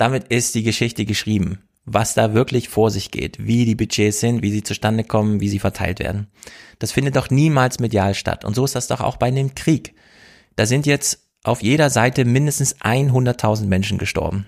Damit 0.00 0.28
ist 0.28 0.54
die 0.54 0.62
Geschichte 0.62 1.04
geschrieben. 1.04 1.58
Was 1.84 2.14
da 2.14 2.32
wirklich 2.32 2.70
vor 2.70 2.90
sich 2.90 3.10
geht. 3.10 3.36
Wie 3.38 3.66
die 3.66 3.74
Budgets 3.74 4.20
sind, 4.20 4.42
wie 4.42 4.50
sie 4.50 4.62
zustande 4.62 5.04
kommen, 5.04 5.40
wie 5.40 5.48
sie 5.50 5.58
verteilt 5.58 5.98
werden. 5.98 6.28
Das 6.78 6.90
findet 6.90 7.16
doch 7.16 7.28
niemals 7.28 7.80
medial 7.80 8.14
statt. 8.14 8.46
Und 8.46 8.54
so 8.54 8.64
ist 8.64 8.74
das 8.74 8.86
doch 8.86 9.02
auch 9.02 9.18
bei 9.18 9.30
dem 9.30 9.54
Krieg. 9.54 9.94
Da 10.56 10.64
sind 10.64 10.86
jetzt 10.86 11.28
auf 11.44 11.62
jeder 11.62 11.90
Seite 11.90 12.24
mindestens 12.24 12.76
100.000 12.76 13.66
Menschen 13.66 13.98
gestorben. 13.98 14.46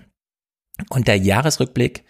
Und 0.89 1.07
der 1.07 1.17
Jahresrückblick, 1.19 2.03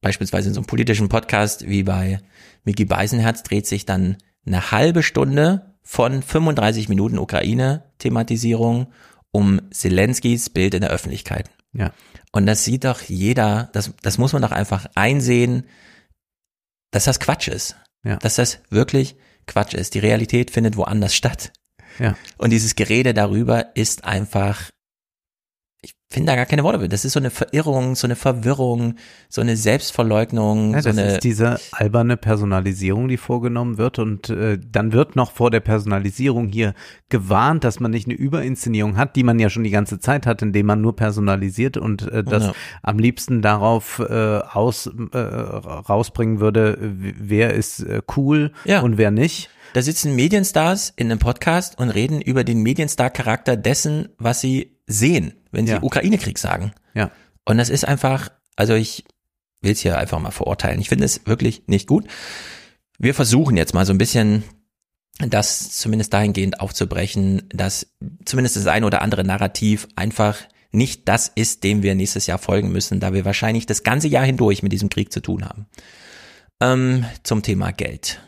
beispielsweise 0.00 0.46
in 0.46 0.54
so 0.54 0.60
einem 0.60 0.68
politischen 0.68 1.08
Podcast 1.08 1.66
wie 1.66 1.82
bei 1.82 2.20
Mickey 2.62 2.84
Beisenherz, 2.84 3.42
dreht 3.42 3.66
sich 3.66 3.84
dann 3.84 4.16
eine 4.46 4.70
halbe 4.70 5.02
Stunde 5.02 5.74
von 5.82 6.22
35 6.22 6.88
Minuten 6.88 7.18
Ukraine-Thematisierung 7.18 8.92
um 9.32 9.60
Zelenskys 9.72 10.50
Bild 10.50 10.74
in 10.74 10.82
der 10.82 10.90
Öffentlichkeit. 10.90 11.50
Ja. 11.72 11.92
Und 12.32 12.46
das 12.46 12.64
sieht 12.64 12.84
doch 12.84 13.02
jeder, 13.02 13.70
das, 13.72 13.92
das 14.02 14.18
muss 14.18 14.32
man 14.32 14.42
doch 14.42 14.52
einfach 14.52 14.86
einsehen, 14.94 15.66
dass 16.90 17.04
das 17.04 17.20
Quatsch 17.20 17.48
ist. 17.48 17.76
Ja. 18.04 18.16
Dass 18.16 18.36
das 18.36 18.60
wirklich 18.70 19.16
Quatsch 19.46 19.74
ist. 19.74 19.94
Die 19.94 19.98
Realität 19.98 20.50
findet 20.50 20.76
woanders 20.76 21.14
statt. 21.14 21.52
Ja. 21.98 22.16
Und 22.38 22.50
dieses 22.50 22.76
Gerede 22.76 23.14
darüber 23.14 23.76
ist 23.76 24.04
einfach, 24.04 24.70
ich 26.10 26.14
finde 26.16 26.32
da 26.32 26.34
gar 26.36 26.46
keine 26.46 26.64
Worte. 26.64 26.88
Das 26.88 27.04
ist 27.04 27.12
so 27.12 27.20
eine 27.20 27.30
Verirrung, 27.30 27.94
so 27.94 28.04
eine 28.08 28.16
Verwirrung, 28.16 28.96
so 29.28 29.40
eine 29.40 29.56
Selbstverleugnung. 29.56 30.72
Ja, 30.74 30.82
so 30.82 30.88
das 30.88 30.98
eine, 30.98 31.12
ist 31.14 31.22
diese 31.22 31.60
alberne 31.70 32.16
Personalisierung, 32.16 33.06
die 33.06 33.16
vorgenommen 33.16 33.78
wird 33.78 34.00
und 34.00 34.28
äh, 34.28 34.58
dann 34.58 34.92
wird 34.92 35.14
noch 35.14 35.30
vor 35.30 35.52
der 35.52 35.60
Personalisierung 35.60 36.48
hier 36.48 36.74
gewarnt, 37.10 37.62
dass 37.62 37.78
man 37.78 37.92
nicht 37.92 38.08
eine 38.08 38.16
Überinszenierung 38.16 38.96
hat, 38.96 39.14
die 39.14 39.22
man 39.22 39.38
ja 39.38 39.50
schon 39.50 39.62
die 39.62 39.70
ganze 39.70 40.00
Zeit 40.00 40.26
hat, 40.26 40.42
indem 40.42 40.66
man 40.66 40.80
nur 40.80 40.96
personalisiert 40.96 41.76
und 41.76 42.02
äh, 42.10 42.24
das 42.24 42.46
Ja. 42.46 42.52
am 42.82 42.98
liebsten 42.98 43.40
darauf 43.40 44.00
äh, 44.00 44.38
aus, 44.38 44.90
äh, 45.12 45.16
rausbringen 45.16 46.40
würde, 46.40 46.76
wer 46.80 47.54
ist 47.54 47.84
äh, 47.84 48.02
cool 48.16 48.50
Ja. 48.64 48.80
und 48.80 48.98
wer 48.98 49.12
nicht. 49.12 49.48
Da 49.74 49.82
sitzen 49.82 50.16
Medienstars 50.16 50.92
in 50.96 51.08
einem 51.08 51.20
Podcast 51.20 51.78
und 51.78 51.90
reden 51.90 52.20
über 52.20 52.42
den 52.42 52.64
Medienstar-Charakter 52.64 53.56
dessen, 53.56 54.08
was 54.18 54.40
sie 54.40 54.76
sehen, 54.88 55.34
wenn 55.50 55.66
sie 55.66 55.72
Ja. 55.74 55.82
Ukraine-Krieg 55.82 56.38
sagen. 56.38 56.72
Ja. 56.94 57.10
Und 57.44 57.58
das 57.58 57.68
ist 57.70 57.86
einfach, 57.86 58.30
also 58.56 58.74
ich 58.74 59.04
will 59.60 59.72
es 59.72 59.80
hier 59.80 59.98
einfach 59.98 60.18
mal 60.18 60.30
verurteilen. 60.30 60.80
Ich 60.80 60.88
finde 60.88 61.04
es 61.04 61.26
wirklich 61.26 61.62
nicht 61.66 61.86
gut. 61.86 62.06
Wir 62.98 63.14
versuchen 63.14 63.56
jetzt 63.56 63.74
mal 63.74 63.86
so 63.86 63.92
ein 63.92 63.98
bisschen 63.98 64.44
das 65.18 65.72
zumindest 65.76 66.12
dahingehend 66.12 66.60
aufzubrechen, 66.60 67.42
dass 67.50 67.94
zumindest 68.24 68.56
das 68.56 68.66
ein 68.66 68.84
oder 68.84 69.02
andere 69.02 69.24
Narrativ 69.24 69.86
einfach 69.96 70.38
nicht 70.72 71.08
das 71.08 71.28
ist, 71.34 71.64
dem 71.64 71.82
wir 71.82 71.94
nächstes 71.94 72.26
Jahr 72.26 72.38
folgen 72.38 72.70
müssen, 72.72 73.00
da 73.00 73.12
wir 73.12 73.24
wahrscheinlich 73.24 73.66
das 73.66 73.82
ganze 73.82 74.08
Jahr 74.08 74.24
hindurch 74.24 74.62
mit 74.62 74.72
diesem 74.72 74.88
Krieg 74.88 75.12
zu 75.12 75.20
tun 75.20 75.44
haben. 75.44 75.66
Ähm, 76.60 77.04
zum 77.22 77.42
Thema 77.42 77.72
Geld. 77.72 78.20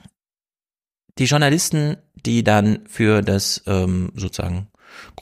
Die 1.19 1.25
Journalisten, 1.25 1.99
die 2.27 2.43
dann 2.43 2.81
für 2.89 3.23
das 3.23 3.63
ähm, 3.67 4.13
sozusagen 4.17 4.69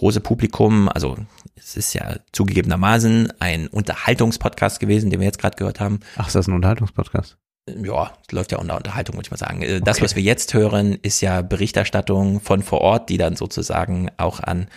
große 0.00 0.20
Publikum, 0.20 0.88
also 0.88 1.16
es 1.56 1.76
ist 1.76 1.92
ja 1.92 2.16
zugegebenermaßen 2.32 3.34
ein 3.38 3.68
Unterhaltungspodcast 3.68 4.80
gewesen, 4.80 5.10
den 5.10 5.20
wir 5.20 5.26
jetzt 5.26 5.38
gerade 5.38 5.56
gehört 5.56 5.78
haben. 5.78 6.00
Ach, 6.16 6.26
ist 6.26 6.34
das 6.34 6.48
ein 6.48 6.54
Unterhaltungspodcast? 6.54 7.36
Ja, 7.68 8.12
es 8.26 8.32
läuft 8.32 8.50
ja 8.50 8.58
unter 8.58 8.78
Unterhaltung, 8.78 9.16
würde 9.16 9.26
ich 9.26 9.30
mal 9.30 9.36
sagen. 9.36 9.60
Äh, 9.60 9.80
Das, 9.80 9.98
Okay. 9.98 10.04
was 10.04 10.16
wir 10.16 10.22
jetzt 10.22 10.54
hören, 10.54 10.94
ist 11.02 11.20
ja 11.20 11.42
Berichterstattung 11.42 12.40
von 12.40 12.62
vor 12.62 12.80
Ort, 12.80 13.10
die 13.10 13.18
dann 13.18 13.36
sozusagen 13.36 14.10
auch 14.16 14.40
an 14.40 14.68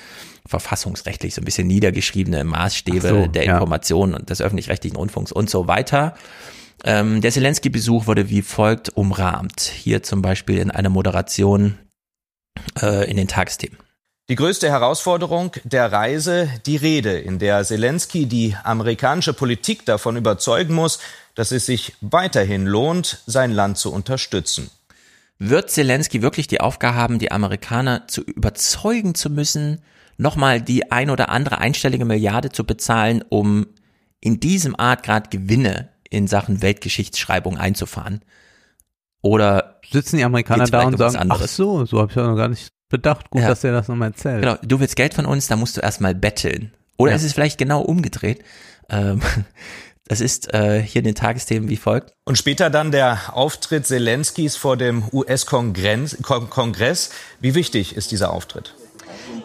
verfassungsrechtlich 0.46 1.34
so 1.34 1.42
ein 1.42 1.46
bisschen 1.46 1.68
niedergeschriebene 1.68 2.44
Maßstäbe 2.44 3.08
so, 3.08 3.28
der 3.28 3.46
ja. 3.46 3.54
Information 3.54 4.14
und 4.14 4.30
des 4.30 4.42
öffentlich-rechtlichen 4.42 4.98
Rundfunks 4.98 5.32
und 5.32 5.50
so 5.50 5.68
weiter. 5.70 6.16
Ähm, 6.84 7.22
der 7.22 7.32
Zelensky-Besuch 7.32 8.08
wurde 8.08 8.30
wie 8.30 8.42
folgt 8.42 8.90
umrahmt. 8.90 9.62
Hier 9.62 10.04
zum 10.04 10.22
Beispiel 10.22 10.58
in 10.58 10.70
einer 10.70 10.90
Moderation 10.90 11.80
äh, 12.82 13.10
in 13.10 13.16
den 13.16 13.30
Tagesthemen. 13.30 13.78
Die 14.30 14.36
größte 14.36 14.70
Herausforderung 14.70 15.52
der 15.66 15.92
Reise, 15.92 16.50
die 16.66 16.78
Rede, 16.78 17.20
in 17.20 17.40
der 17.40 17.62
Zelensky 17.66 18.26
die 18.26 18.56
amerikanische 18.64 19.34
Politik 19.34 19.86
davon 19.86 20.16
überzeugen 20.16 20.76
muss, 20.76 21.00
dass 21.36 21.52
es 21.52 21.66
sich 21.66 21.98
weiterhin 22.00 22.66
lohnt, 22.66 23.22
sein 23.26 23.52
Land 23.52 23.78
zu 23.78 23.92
unterstützen. 23.92 24.70
Wird 25.40 25.72
Zelensky 25.72 26.22
wirklich 26.22 26.48
die 26.48 26.62
Aufgabe 26.62 26.96
haben, 26.96 27.20
die 27.20 27.34
Amerikaner 27.34 28.08
zu 28.08 28.22
überzeugen 28.22 29.14
zu 29.14 29.30
müssen, 29.30 29.82
nochmal 30.16 30.62
die 30.62 30.90
ein 30.90 31.10
oder 31.10 31.28
andere 31.28 31.58
einstellige 31.58 32.06
Milliarde 32.06 32.50
zu 32.50 32.64
bezahlen, 32.64 33.26
um 33.28 33.68
in 34.22 34.40
diesem 34.40 34.80
Art 34.80 35.04
gerade 35.04 35.30
Gewinne 35.38 35.90
in 36.10 36.28
Sachen 36.28 36.62
Weltgeschichtsschreibung 36.62 37.58
einzufahren? 37.58 38.22
Oder 39.22 39.82
Sitzen 39.92 40.16
die 40.16 40.24
Amerikaner 40.24 40.66
da 40.66 40.84
und 40.84 40.98
was 40.98 41.12
sagen, 41.12 41.30
ach 41.30 41.36
anderes? 41.36 41.56
so, 41.58 41.84
so 41.86 42.00
habe 42.00 42.10
ich 42.10 42.16
ja 42.16 42.26
noch 42.26 42.38
gar 42.38 42.48
nicht 42.48 42.70
bedacht. 42.90 43.30
Gut, 43.30 43.42
Ja. 43.42 43.48
dass 43.50 43.64
er 43.64 43.72
das 43.72 43.88
nochmal 43.88 44.10
erzählt. 44.10 44.42
Genau, 44.42 44.56
du 44.62 44.80
willst 44.80 44.96
Geld 44.96 45.14
von 45.14 45.26
uns, 45.26 45.48
da 45.48 45.56
musst 45.56 45.78
du 45.78 45.82
erstmal 45.82 46.14
betteln. 46.16 46.72
Oder 46.98 47.12
Ja. 47.12 47.16
ist 47.18 47.24
es 47.24 47.34
vielleicht 47.34 47.58
genau 47.58 47.82
umgedreht? 47.82 48.44
Ähm, 48.90 49.22
das 50.08 50.22
ist 50.22 50.54
äh, 50.54 50.82
hier 50.82 51.00
in 51.00 51.06
den 51.06 51.16
Tagesthemen 51.16 51.70
wie 51.70 51.78
folgt. 51.78 52.14
Und 52.26 52.38
später 52.38 52.70
dann 52.70 52.92
der 52.92 53.20
Auftritt 53.36 53.86
Zelenskys 53.88 54.56
vor 54.56 54.78
dem 54.78 55.04
US-Kongress. 55.12 56.18
Kongress. 56.22 57.10
Wie 57.40 57.56
wichtig 57.56 57.96
ist 57.96 58.12
dieser 58.12 58.32
Auftritt? 58.32 58.76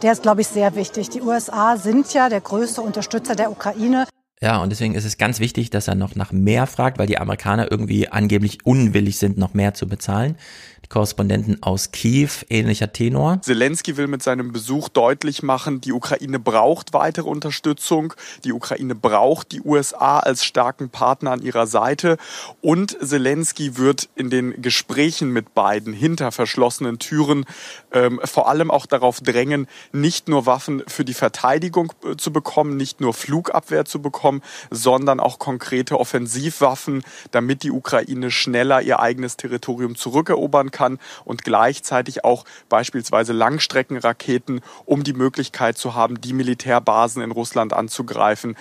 Der 0.03 0.13
ist, 0.13 0.23
glaube 0.23 0.41
ich, 0.43 0.49
sehr 0.49 0.75
wichtig. 0.77 1.09
Die 1.11 1.23
USA 1.23 1.77
sind 1.77 2.13
ja 2.13 2.29
der 2.29 2.41
größte 2.41 2.81
Unterstützer 2.83 3.35
der 3.35 3.51
Ukraine. 3.51 4.07
Ja, 4.41 4.59
und 4.59 4.71
deswegen 4.71 4.95
ist 4.95 5.05
es 5.05 5.19
ganz 5.19 5.41
wichtig, 5.41 5.71
dass 5.71 5.89
er 5.89 5.97
noch 5.97 6.15
nach 6.15 6.31
mehr 6.31 6.67
fragt, 6.69 6.99
weil 6.99 7.09
die 7.09 7.19
Amerikaner 7.19 7.71
irgendwie 7.73 8.09
angeblich 8.09 8.65
unwillig 8.65 9.19
sind, 9.19 9.37
noch 9.37 9.53
mehr 9.55 9.75
zu 9.75 9.89
bezahlen. 9.89 10.37
Die 10.85 10.89
Korrespondenten 10.89 11.63
aus 11.63 11.91
Kiew, 11.93 12.31
ähnlicher 12.49 12.93
Tenor. 12.93 13.41
Zelensky 13.43 13.97
will 13.97 14.07
mit 14.07 14.23
seinem 14.23 14.53
Besuch 14.53 14.89
deutlich 14.89 15.43
machen, 15.43 15.81
die 15.81 15.93
Ukraine 15.93 16.39
braucht 16.39 16.93
weitere 16.93 17.29
Unterstützung, 17.29 18.15
die 18.45 18.53
Ukraine 18.53 18.95
braucht 18.95 19.53
die 19.53 19.61
USA 19.61 20.19
als 20.21 20.45
starken 20.45 20.89
Partner 20.91 21.33
an 21.33 21.43
ihrer 21.43 21.67
Seite 21.67 22.17
und 22.61 22.97
Zelensky 23.03 23.77
wird 23.77 24.09
in 24.15 24.31
den 24.31 24.63
Gesprächen 24.63 25.31
mit 25.31 25.55
beiden 25.55 25.93
hinter 25.93 26.33
verschlossenen 26.33 26.99
Türen 26.99 27.45
ähm, 27.93 28.21
vor 28.25 28.49
allem 28.49 28.71
auch 28.71 28.87
darauf 28.87 29.21
drängen, 29.21 29.67
nicht 29.93 30.29
nur 30.29 30.47
Waffen 30.47 30.83
für 30.87 31.05
die 31.05 31.15
Verteidigung 31.15 31.93
äh, 32.05 32.17
zu 32.17 32.33
bekommen, 32.33 32.77
nicht 32.77 33.01
nur 33.01 33.15
Flugabwehr 33.15 33.85
zu 33.85 34.01
bekommen, 34.01 34.43
sondern 34.71 35.21
auch 35.21 35.39
konkrete 35.39 35.99
Offensivwaffen, 35.99 37.03
damit 37.31 37.63
die 37.63 37.71
Ukraine 37.71 38.31
schneller 38.31 38.81
ihr 38.83 39.01
eigenes 39.01 39.37
Territorium 39.37 39.97
zurückerobern 39.97 40.68
kann 40.71 40.99
und 41.25 41.45
gleichzeitig 41.45 42.25
auch 42.25 42.45
beispielsweise 42.69 43.33
Langstreckenraketen, 43.33 44.61
um 44.85 45.05
die 45.05 45.13
Möglichkeit 45.13 45.79
zu 45.79 45.95
haben, 45.95 46.21
die 46.21 46.33
Militärbasen 46.33 47.23
in 47.23 47.31
Russland 47.31 47.73
anzugreifen. 47.73 48.57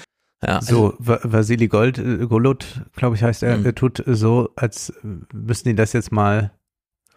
Ja, 0.45 0.61
So, 0.61 0.93
Va- 0.99 1.19
Vasili 1.23 1.67
Gold, 1.67 1.97
äh, 1.97 2.27
Golot, 2.27 2.81
glaube 2.95 3.15
ich, 3.15 3.23
heißt 3.23 3.41
er, 3.43 3.57
Mhm. 3.57 3.65
er 3.65 3.75
tut 3.75 4.03
so, 4.05 4.49
als 4.55 4.93
müssten 5.33 5.69
die 5.69 5.75
das 5.75 5.93
jetzt 5.93 6.11
mal, 6.11 6.51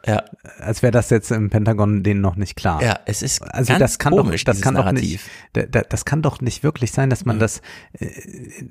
Ja. 0.07 0.23
als 0.59 0.83
wäre 0.83 0.91
das 0.93 1.11
jetzt 1.11 1.31
im 1.31 1.51
Pentagon 1.51 2.03
denen 2.03 2.21
noch 2.21 2.37
nicht 2.37 2.57
klar. 2.57 2.83
Ja, 2.83 2.99
es 3.07 3.23
ist 3.23 3.43
also 3.43 3.77
das 3.79 3.99
kann 3.99 4.13
komisch, 4.15 4.45
doch, 4.45 4.53
das 4.55 4.63
kann 4.63 4.75
doch 4.75 4.85
Narrativ. 4.85 5.25
nicht, 5.25 5.25
da, 5.53 5.63
da, 5.63 5.81
das 5.89 6.05
kann 6.05 6.23
doch 6.23 6.41
nicht 6.41 6.63
wirklich 6.63 6.93
sein, 6.93 7.11
dass 7.11 7.25
man 7.25 7.37
Mhm. 7.37 7.41
das, 7.41 7.61
äh, 7.99 8.07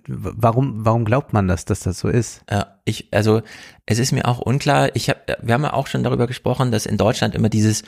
warum, 0.08 0.86
warum 0.86 1.06
glaubt 1.06 1.34
man 1.34 1.48
das, 1.48 1.66
dass 1.66 1.82
das 1.82 2.00
so 2.00 2.08
ist? 2.08 2.42
Ja, 2.50 2.80
ich, 2.86 3.08
also 3.12 3.42
es 3.86 4.00
ist 4.00 4.12
mir 4.12 4.26
auch 4.28 4.40
unklar. 4.40 4.90
Ich 4.96 5.10
habe, 5.10 5.20
wir 5.42 5.54
haben 5.54 5.64
ja 5.64 5.74
auch 5.74 5.88
schon 5.88 6.04
darüber 6.04 6.28
gesprochen, 6.28 6.72
dass 6.72 6.86
in 6.86 6.98
Deutschland 6.98 7.36
immer 7.36 7.50
dieses 7.50 7.84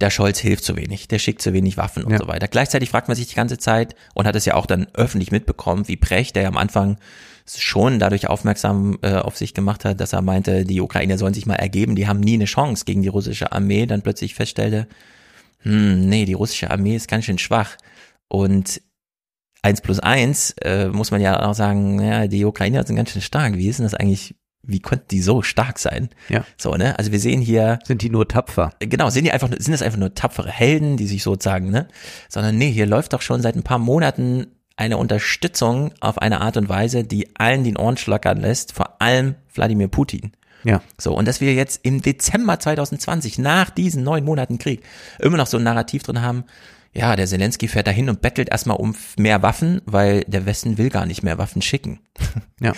der 0.00 0.10
Scholz 0.10 0.38
hilft 0.40 0.64
zu 0.64 0.74
wenig, 0.76 1.06
der 1.06 1.20
schickt 1.20 1.40
zu 1.40 1.52
wenig 1.52 1.76
Waffen 1.76 2.02
und 2.02 2.10
Ja. 2.12 2.18
so 2.18 2.26
weiter. 2.26 2.48
Gleichzeitig 2.48 2.90
fragt 2.90 3.06
man 3.08 3.16
sich 3.16 3.28
die 3.28 3.36
ganze 3.36 3.58
Zeit 3.58 3.94
und 4.14 4.26
hat 4.26 4.34
es 4.34 4.44
ja 4.44 4.54
auch 4.54 4.66
dann 4.66 4.88
öffentlich 4.94 5.30
mitbekommen, 5.30 5.86
wie 5.86 5.96
Precht, 5.96 6.34
der 6.34 6.42
ja 6.42 6.48
am 6.48 6.56
Anfang 6.56 6.98
schon 7.46 7.98
dadurch 7.98 8.28
aufmerksam 8.28 8.98
äh, 9.02 9.14
auf 9.14 9.36
sich 9.36 9.54
gemacht 9.54 9.84
hat, 9.84 10.00
dass 10.00 10.12
er 10.12 10.22
meinte, 10.22 10.64
die 10.64 10.80
Ukrainer 10.80 11.18
sollen 11.18 11.34
sich 11.34 11.46
mal 11.46 11.56
ergeben, 11.56 11.94
die 11.94 12.08
haben 12.08 12.20
nie 12.20 12.34
eine 12.34 12.46
Chance 12.46 12.84
gegen 12.84 13.02
die 13.02 13.08
russische 13.08 13.52
Armee, 13.52 13.86
dann 13.86 14.02
plötzlich 14.02 14.34
feststellte, 14.34 14.88
hm, 15.64 16.08
nee, 16.08 16.24
die 16.24 16.34
russische 16.34 16.70
Armee 16.70 16.96
ist 16.96 17.08
ganz 17.08 17.24
schön 17.24 17.38
schwach. 17.38 17.76
Und 18.28 18.80
eins 19.62 19.80
plus 19.80 20.00
eins 20.00 20.54
äh, 20.62 20.88
muss 20.88 21.10
man 21.10 21.20
ja 21.20 21.42
auch 21.42 21.54
sagen, 21.54 22.00
ja, 22.00 22.26
die 22.26 22.44
Ukrainer 22.44 22.86
sind 22.86 22.96
ganz 22.96 23.10
schön 23.10 23.22
stark. 23.22 23.56
Wie 23.56 23.68
ist 23.68 23.78
denn 23.78 23.84
das 23.84 23.94
eigentlich? 23.94 24.34
Wie 24.66 24.80
konnten 24.80 25.08
die 25.10 25.20
so 25.20 25.42
stark 25.42 25.78
sein? 25.78 26.08
Ja. 26.30 26.46
So, 26.56 26.74
ne? 26.74 26.98
Also 26.98 27.12
wir 27.12 27.20
sehen 27.20 27.42
hier. 27.42 27.80
Sind 27.84 28.00
die 28.00 28.08
nur 28.08 28.26
tapfer? 28.26 28.70
Genau, 28.78 29.10
sind 29.10 29.24
die 29.24 29.32
einfach, 29.32 29.50
sind 29.50 29.72
das 29.72 29.82
einfach 29.82 29.98
nur 29.98 30.14
tapfere 30.14 30.50
Helden, 30.50 30.96
die 30.96 31.06
sich 31.06 31.22
sozusagen, 31.22 31.70
ne? 31.70 31.86
Sondern 32.30 32.56
nee, 32.56 32.70
hier 32.70 32.86
läuft 32.86 33.12
doch 33.12 33.20
schon 33.20 33.42
seit 33.42 33.56
ein 33.56 33.62
paar 33.62 33.78
Monaten 33.78 34.46
eine 34.76 34.96
Unterstützung 34.96 35.92
auf 36.00 36.18
eine 36.18 36.40
Art 36.40 36.56
und 36.56 36.68
Weise, 36.68 37.04
die 37.04 37.36
allen 37.36 37.64
den 37.64 37.76
Ohren 37.76 37.96
schlackern 37.96 38.40
lässt, 38.40 38.72
vor 38.72 39.00
allem 39.00 39.36
Wladimir 39.54 39.88
Putin. 39.88 40.32
Ja. 40.64 40.82
So, 40.98 41.14
und 41.14 41.28
dass 41.28 41.40
wir 41.40 41.54
jetzt 41.54 41.84
im 41.84 42.02
Dezember 42.02 42.58
2020, 42.58 43.38
nach 43.38 43.70
diesen 43.70 44.02
neun 44.02 44.24
Monaten 44.24 44.58
Krieg, 44.58 44.82
immer 45.18 45.36
noch 45.36 45.46
so 45.46 45.58
ein 45.58 45.62
Narrativ 45.62 46.02
drin 46.02 46.22
haben, 46.22 46.44
ja, 46.92 47.16
der 47.16 47.26
Zelensky 47.26 47.68
fährt 47.68 47.88
dahin 47.88 48.08
und 48.08 48.22
bettelt 48.22 48.50
erstmal 48.50 48.76
um 48.76 48.94
mehr 49.18 49.42
Waffen, 49.42 49.82
weil 49.84 50.22
der 50.22 50.46
Westen 50.46 50.78
will 50.78 50.90
gar 50.90 51.06
nicht 51.06 51.22
mehr 51.22 51.38
Waffen 51.38 51.62
schicken. 51.62 52.00
Ja. 52.60 52.72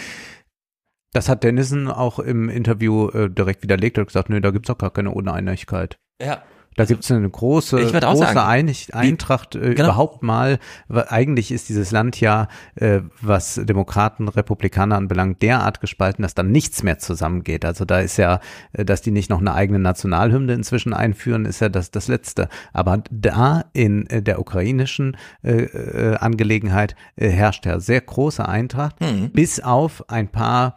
Das 1.13 1.29
hat 1.31 1.45
Dennison 1.45 1.89
auch 1.89 2.19
im 2.19 2.51
Interview 2.51 3.09
äh, 3.09 3.31
direkt 3.31 3.63
widerlegt. 3.63 3.97
Er 3.97 4.03
hat 4.03 4.09
gesagt, 4.09 4.29
nee, 4.29 4.41
da 4.41 4.51
gibt's 4.51 4.67
doch 4.67 4.77
gar 4.77 4.91
keine 4.91 5.13
Uneinigkeit. 5.13 5.99
Ja. 6.21 6.43
Da 6.77 6.85
gibt's 6.85 7.11
eine 7.11 7.29
große, 7.29 7.81
Ich 7.81 7.93
würde 7.95 8.07
auch 8.09 8.13
große 8.13 8.35
sagen, 8.35 8.39
Einig 8.39 8.95
Eintracht 8.95 9.55
äh, 9.57 9.75
genau. 9.75 9.85
überhaupt 9.85 10.23
mal. 10.23 10.59
Weil 10.89 11.07
eigentlich 11.09 11.51
ist 11.51 11.69
dieses 11.71 11.91
Land 11.91 12.21
ja, 12.21 12.49
äh, 12.75 13.01
was 13.23 13.61
Demokraten, 13.65 14.29
Republikaner 14.29 14.97
anbelangt, 14.97 15.41
derart 15.41 15.81
gespalten, 15.81 16.23
dass 16.23 16.35
da 16.35 16.43
nichts 16.43 16.83
mehr 16.83 16.99
zusammengeht. 16.99 17.65
Also 17.65 17.85
da 17.87 18.01
ist 18.01 18.19
ja, 18.19 18.41
äh, 18.73 18.85
dass 18.85 19.01
die 19.01 19.11
nicht 19.11 19.31
noch 19.31 19.41
eine 19.41 19.55
eigene 19.55 19.79
Nationalhymne 19.79 20.53
inzwischen 20.53 20.93
einführen, 20.93 21.47
ist 21.47 21.61
ja 21.61 21.71
das, 21.71 21.91
das 21.91 22.09
Letzte. 22.09 22.49
Aber 22.75 23.03
da 23.11 23.65
in 23.73 24.07
äh, 24.09 24.23
der 24.23 24.39
ukrainischen 24.39 25.17
äh, 25.43 25.63
äh, 25.63 26.17
Angelegenheit 26.17 26.95
herrscht 27.17 27.65
ja 27.65 27.81
sehr 27.81 28.01
große 28.03 28.47
Eintracht, 28.47 29.01
Mhm. 29.01 29.31
bis 29.31 29.61
auf 29.61 30.09
ein 30.09 30.29
paar 30.29 30.77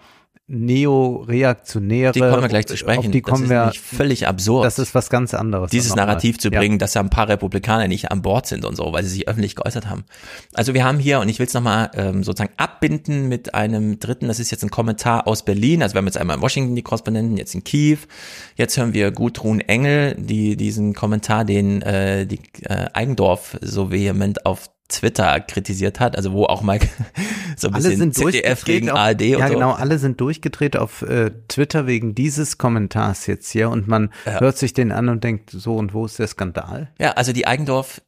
Neo-Reaktionäre. 0.50 2.12
Die 2.12 2.20
kommen 2.20 2.42
wir 2.42 2.50
gleich 2.50 2.66
zu 2.68 2.76
sprechen. 2.78 3.12
die 3.12 3.22
Das 3.22 3.32
kommen 3.32 3.44
ist 3.46 3.50
wir. 3.50 3.72
völlig 3.74 4.28
absurd. 4.28 4.66
Das 4.66 4.80
ist 4.80 4.96
was 4.96 5.10
ganz 5.10 5.34
anderes. 5.34 5.72
dieses. 5.72 5.96
Narrativ 5.96 6.38
zu 6.40 6.50
Ja. 6.50 6.60
bringen, 6.60 6.80
dass 6.80 6.94
ja 6.94 7.02
ein 7.02 7.10
paar 7.10 7.28
Republikaner 7.30 7.88
nicht 7.88 8.12
an 8.12 8.22
Bord 8.22 8.46
sind 8.48 8.66
und 8.66 8.76
so, 8.76 8.92
weil 8.94 9.04
sie 9.04 9.10
sich 9.10 9.28
öffentlich 9.28 9.56
geäußert 9.56 9.90
haben. 9.90 10.06
Also 10.54 10.74
wir 10.74 10.84
haben 10.84 10.98
hier, 11.00 11.20
und 11.20 11.30
ich 11.30 11.40
will 11.40 11.46
es 11.46 11.54
nochmal 11.54 11.92
ähm, 11.96 12.24
sozusagen 12.24 12.54
abbinden 12.58 13.28
mit 13.28 13.54
einem 13.54 14.00
dritten, 14.00 14.28
das 14.28 14.40
ist 14.40 14.52
jetzt 14.52 14.64
ein 14.64 14.70
Kommentar 14.72 15.28
aus 15.28 15.44
Berlin, 15.44 15.84
also 15.84 15.94
wir 15.96 16.00
haben 16.00 16.06
jetzt 16.08 16.18
einmal 16.18 16.38
in 16.38 16.42
Washington 16.42 16.76
die 16.76 16.82
Korrespondenten, 16.82 17.38
jetzt 17.38 17.54
in 17.56 17.64
Kiew, 17.64 17.98
jetzt 18.56 18.78
hören 18.78 18.94
wir 18.94 19.12
Gudrun 19.12 19.60
Engel, 19.60 20.16
die 20.18 20.56
diesen 20.56 20.94
Kommentar, 20.94 21.44
den 21.46 21.82
äh, 21.82 22.26
die 22.26 22.40
äh, 22.64 22.88
Eigendorf 22.94 23.58
so 23.62 23.92
vehement 23.92 24.46
auf 24.46 24.70
Twitter 24.90 25.40
kritisiert 25.40 26.00
hat, 26.00 26.18
also 26.18 26.34
wo 26.34 26.46
auch 26.46 26.62
mal 26.62 26.80
so 27.56 27.68
ein 27.70 27.76
alle 27.76 27.90
bisschen 27.90 28.12
ZDF 28.12 28.66
gegen 28.66 28.90
auf, 28.90 28.98
ARD 28.98 29.22
und 29.22 29.30
ja 29.40 29.48
so. 29.48 29.54
genau, 29.54 29.72
alle 29.72 30.00
sind 30.00 30.20
durchgedreht 30.20 30.76
auf 30.76 31.04
äh, 31.04 31.32
Twitter 31.48 31.88
wegen 31.88 32.16
dieses 32.16 32.58
Kommentars 32.58 33.28
jetzt 33.28 33.50
hier 33.52 33.70
und 33.70 33.88
man 33.88 34.12
Ja. 34.26 34.40
hört 34.42 34.58
sich 34.58 34.74
den 34.74 34.92
an 34.92 35.08
und 35.10 35.24
denkt, 35.24 35.52
so 35.52 35.76
und 35.76 35.94
wo 35.94 36.06
ist 36.06 36.20
der 36.20 36.28
Skandal? 36.28 36.90
Ja, 37.00 37.12
also 37.12 37.32
die 37.32 37.48
Eigendorf, 37.48 38.02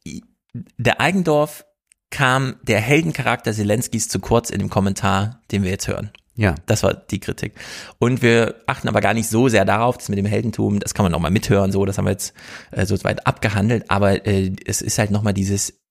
der 0.76 1.00
Eigendorf 1.00 1.64
kam 2.10 2.56
der 2.62 2.80
Heldencharakter 2.80 3.52
Zelenskis 3.52 4.08
zu 4.08 4.18
kurz 4.18 4.50
in 4.50 4.58
dem 4.58 4.68
Kommentar, 4.68 5.40
den 5.50 5.62
wir 5.62 5.70
jetzt 5.70 5.88
hören. 5.88 6.10
Ja. 6.34 6.54
Das 6.66 6.82
war 6.82 6.94
die 6.94 7.20
Kritik. 7.20 7.54
Und 7.98 8.22
wir 8.22 8.56
achten 8.66 8.88
aber 8.88 9.00
gar 9.00 9.14
nicht 9.14 9.28
so 9.28 9.48
sehr 9.48 9.64
darauf, 9.64 9.98
das 9.98 10.08
mit 10.08 10.18
dem 10.18 10.26
Heldentum, 10.26 10.80
das 10.80 10.94
kann 10.94 11.04
man 11.04 11.12
nochmal 11.12 11.30
mithören, 11.30 11.72
so, 11.72 11.84
das 11.84 11.98
haben 11.98 12.06
wir 12.06 12.12
jetzt 12.12 12.34
äh, 12.70 12.86
so 12.86 13.02
weit 13.04 13.26
abgehandelt, 13.26 13.84
aber 13.90 14.26
äh, 14.26 14.52
es 14.66 14.82
ist 14.82 14.98
halt 14.98 15.10
nochmal 15.10 15.34
dieses 15.34 15.81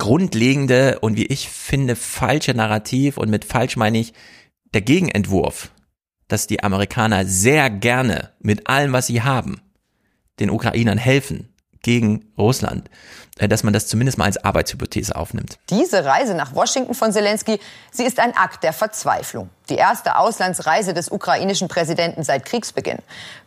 grundlegende 0.00 0.98
und 1.00 1.16
wie 1.16 1.26
ich 1.26 1.48
finde 1.48 1.94
falsche 1.94 2.54
Narrativ 2.54 3.18
und 3.18 3.30
mit 3.30 3.44
falsch 3.44 3.76
meine 3.76 3.98
ich 3.98 4.14
der 4.74 4.80
Gegenentwurf, 4.80 5.70
dass 6.26 6.48
die 6.48 6.64
Amerikaner 6.64 7.24
sehr 7.26 7.70
gerne 7.70 8.30
mit 8.40 8.68
allem, 8.68 8.92
was 8.92 9.06
sie 9.06 9.22
haben, 9.22 9.60
den 10.40 10.50
Ukrainern 10.50 10.98
helfen 10.98 11.54
gegen 11.82 12.32
Russland, 12.38 12.90
äh, 13.38 13.48
dass 13.48 13.62
man 13.62 13.72
das 13.72 13.86
zumindest 13.86 14.18
mal 14.18 14.24
als 14.24 14.42
Arbeitshypothese 14.42 15.16
aufnimmt. 15.16 15.58
Diese 15.70 16.04
Reise 16.04 16.34
nach 16.34 16.54
Washington 16.54 16.94
von 16.94 17.12
Zelensky, 17.12 17.58
sie 17.90 18.04
ist 18.04 18.20
ein 18.20 18.36
Akt 18.36 18.64
der 18.64 18.72
Verzweiflung. 18.72 19.50
Die 19.68 19.76
erste 19.76 20.16
Auslandsreise 20.16 20.94
des 20.94 21.10
ukrainischen 21.10 21.68
Präsidenten 21.68 22.22
seit 22.22 22.44
Kriegsbeginn. 22.44 22.98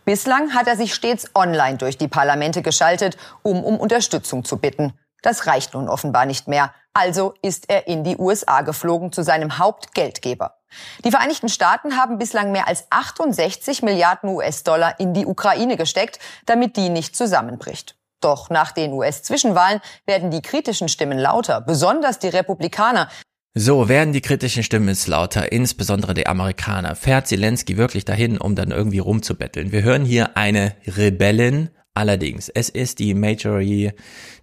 Bislang 0.05 0.53
hat 0.53 0.67
er 0.67 0.77
sich 0.77 0.93
stets 0.93 1.31
online 1.35 1.77
durch 1.77 1.97
die 1.97 2.07
Parlamente 2.07 2.61
geschaltet, 2.61 3.17
um 3.41 3.63
um 3.63 3.77
Unterstützung 3.77 4.43
zu 4.45 4.57
bitten. 4.57 4.93
Das 5.23 5.47
reicht 5.47 5.73
nun 5.73 5.89
offenbar 5.89 6.27
nicht 6.27 6.47
mehr. 6.47 6.71
Also 6.93 7.33
ist 7.41 7.69
er 7.69 7.87
in 7.87 8.03
die 8.03 8.17
USA 8.17 8.61
geflogen 8.61 9.11
zu 9.11 9.23
seinem 9.23 9.57
Hauptgeldgeber. 9.57 10.59
Die 11.03 11.09
Vereinigten 11.09 11.49
Staaten 11.49 11.97
haben 11.97 12.19
bislang 12.19 12.51
mehr 12.51 12.67
als 12.67 12.85
68 12.91 13.81
Milliarden 13.81 14.29
US-Dollar 14.29 14.99
in 14.99 15.13
die 15.13 15.25
Ukraine 15.25 15.77
gesteckt, 15.77 16.19
damit 16.45 16.77
die 16.77 16.89
nicht 16.89 17.15
zusammenbricht. 17.15 17.95
Doch 18.21 18.49
nach 18.49 18.71
den 18.71 18.93
US-Zwischenwahlen 18.93 19.81
werden 20.05 20.29
die 20.29 20.41
kritischen 20.41 20.87
Stimmen 20.87 21.17
lauter, 21.17 21.61
besonders 21.61 22.19
die 22.19 22.29
Republikaner. 22.29 23.09
So 23.55 23.87
werden 23.87 24.13
die 24.13 24.21
kritischen 24.21 24.63
Stimmen 24.63 24.87
jetzt 24.87 25.07
lauter, 25.07 25.51
insbesondere 25.51 26.13
die 26.13 26.25
Amerikaner. 26.25 26.95
Fährt 26.95 27.27
Zelensky 27.27 27.77
wirklich 27.77 28.03
dahin, 28.03 28.39
um 28.39 28.55
dann 28.55 28.71
irgendwie 28.71 28.99
rumzubetteln? 28.99 29.71
Wir 29.71 29.83
hören 29.83 30.05
hier 30.05 30.37
eine 30.37 30.75
Rebellin. 30.87 31.69
Allerdings, 31.93 32.49
es 32.49 32.69
ist 32.69 32.99
die 32.99 33.13
Majorie 33.13 33.91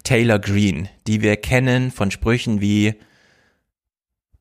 Taylor 0.05 0.39
Greene, 0.39 0.89
die 1.07 1.21
wir 1.21 1.37
kennen 1.37 1.91
von 1.91 2.11
Sprüchen 2.11 2.61
wie 2.61 2.95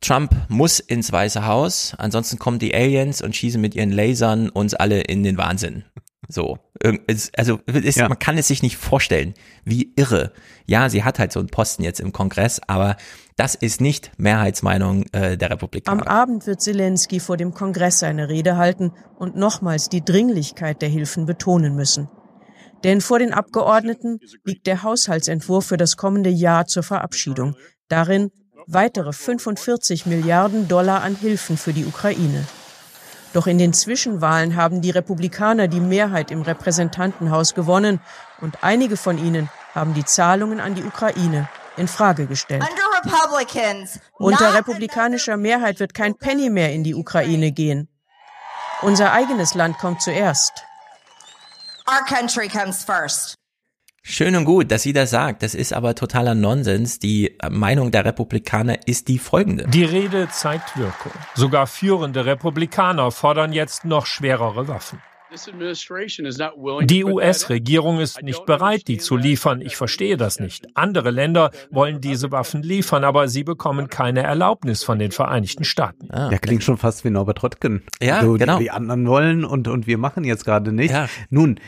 Trump 0.02 0.34
muss 0.48 0.80
ins 0.80 1.12
Weiße 1.12 1.46
Haus, 1.46 1.94
ansonsten 1.98 2.40
kommen 2.40 2.60
die 2.60 2.74
Aliens 2.74 3.22
und 3.22 3.36
schießen 3.36 3.60
mit 3.60 3.76
ihren 3.76 3.92
Lasern 3.92 4.50
uns 4.50 4.74
alle 4.74 5.02
in 5.02 5.24
den 5.24 5.38
Wahnsinn. 5.38 5.84
So, 6.28 6.60
also 7.36 7.60
es, 7.66 7.96
Ja. 7.96 8.08
man 8.08 8.20
kann 8.20 8.38
es 8.38 8.48
sich 8.48 8.62
nicht 8.62 8.78
vorstellen, 8.78 9.34
wie 9.66 9.92
irre. 9.96 10.32
Ja, 10.68 10.88
sie 10.90 11.04
hat 11.04 11.18
halt 11.18 11.32
so 11.34 11.40
einen 11.40 11.50
Posten 11.50 11.84
jetzt 11.84 12.00
im 12.00 12.14
Kongress, 12.14 12.62
aber 12.68 12.98
das 13.36 13.56
ist 13.56 13.82
nicht 13.82 14.12
Mehrheitsmeinung 14.18 15.06
äh, 15.12 15.38
der 15.38 15.50
Republikaner. 15.50 16.04
Am 16.04 16.08
Abend 16.08 16.46
wird 16.46 16.62
Zelensky 16.62 17.20
vor 17.20 17.36
dem 17.36 17.54
Kongress 17.54 18.04
eine 18.04 18.30
Rede 18.30 18.58
halten 18.58 18.92
und 19.18 19.36
nochmals 19.36 19.90
die 19.90 20.06
Dringlichkeit 20.06 20.82
der 20.84 20.90
Hilfen 20.90 21.26
betonen 21.26 21.76
müssen. 21.76 22.10
Denn 22.84 23.02
vor 23.02 23.20
den 23.20 23.34
Abgeordneten 23.34 24.20
liegt 24.44 24.68
der 24.68 24.84
Haushaltsentwurf 24.84 25.66
für 25.66 25.78
das 25.78 25.98
kommende 25.98 26.30
Jahr 26.30 26.66
zur 26.66 26.84
Verabschiedung. 26.84 27.56
Darin 27.88 28.32
weitere 28.68 29.14
45 29.14 30.06
Milliarden 30.06 30.68
Dollar 30.68 31.02
an 31.02 31.16
Hilfen 31.16 31.58
für 31.58 31.74
die 31.74 31.86
Ukraine. 31.86 32.46
Doch 33.34 33.48
in 33.48 33.58
den 33.58 33.74
Zwischenwahlen 33.74 34.56
haben 34.56 34.82
die 34.82 34.90
Republikaner 34.90 35.68
die 35.68 35.80
Mehrheit 35.80 36.32
im 36.32 36.42
Repräsentantenhaus 36.42 37.54
gewonnen 37.54 38.00
und 38.42 38.64
einige 38.64 38.98
von 38.98 39.18
ihnen 39.24 39.50
haben 39.76 39.94
die 39.94 40.06
Zahlungen 40.06 40.60
an 40.60 40.74
die 40.74 40.84
Ukraine 40.84 41.48
in 41.78 41.88
Frage 41.88 42.26
gestellt. 42.26 42.64
Unter 44.18 44.54
republikanischer 44.54 45.38
Mehrheit 45.38 45.80
wird 45.80 45.94
kein 45.94 46.16
Penny 46.16 46.50
mehr 46.50 46.74
in 46.74 46.84
die 46.84 46.96
Ukraine 46.96 47.52
gehen. 47.52 47.88
Unser 48.82 49.12
eigenes 49.14 49.54
Land 49.56 49.78
kommt 49.78 50.02
zuerst. 50.02 50.64
Our 51.90 52.04
country 52.06 52.48
comes 52.48 52.84
first. 52.84 53.36
Schön 54.02 54.36
und 54.36 54.46
gut, 54.46 54.72
dass 54.72 54.84
sie 54.84 54.94
das 54.94 55.10
sagt. 55.10 55.44
Das 55.44 55.54
ist 55.54 55.74
aber 55.74 55.94
totaler 55.94 56.34
Nonsens. 56.34 57.00
Die 57.00 57.38
Meinung 57.50 57.92
der 57.92 58.06
Republikaner 58.06 58.88
ist 58.88 59.08
die 59.08 59.20
folgende. 59.20 59.68
Die 59.68 59.84
Rede 59.84 60.30
zeigt 60.32 60.78
Wirkung. 60.78 61.12
Sogar 61.36 61.68
führende 61.68 62.26
Republikaner 62.26 63.12
fordern 63.12 63.54
jetzt 63.54 63.86
noch 63.86 64.06
schwerere 64.06 64.68
Waffen. 64.68 65.02
Die 66.84 67.06
US-Regierung 67.06 68.00
ist 68.00 68.22
nicht 68.24 68.46
bereit, 68.46 68.88
die 68.88 68.98
zu 68.98 69.16
liefern. 69.16 69.62
Ich 69.62 69.76
verstehe 69.76 70.18
das 70.18 70.40
nicht. 70.40 70.68
Andere 70.76 71.12
Länder 71.12 71.52
wollen 71.70 72.02
diese 72.02 72.32
Waffen 72.32 72.64
liefern, 72.64 73.04
aber 73.04 73.28
sie 73.28 73.44
bekommen 73.44 73.90
keine 73.90 74.24
Erlaubnis 74.24 74.84
von 74.84 74.98
den 74.98 75.12
Vereinigten 75.12 75.64
Staaten. 75.64 76.10
Ja, 76.12 76.38
klingt 76.38 76.64
schon 76.64 76.78
fast 76.78 77.04
wie 77.06 77.10
Norbert 77.10 77.44
Röttgen. 77.44 77.84
Ja, 78.02 78.22
so, 78.24 78.34
genau. 78.34 78.58
Die, 78.58 78.66
die 78.66 78.72
anderen 78.72 79.08
wollen 79.08 79.46
und, 79.46 79.68
und 79.68 79.88
wir 79.88 79.98
machen 79.98 80.24
jetzt 80.24 80.46
gerade 80.46 80.72
nicht. 80.72 80.92
Ja. 80.92 81.08
Nun, 81.30 81.60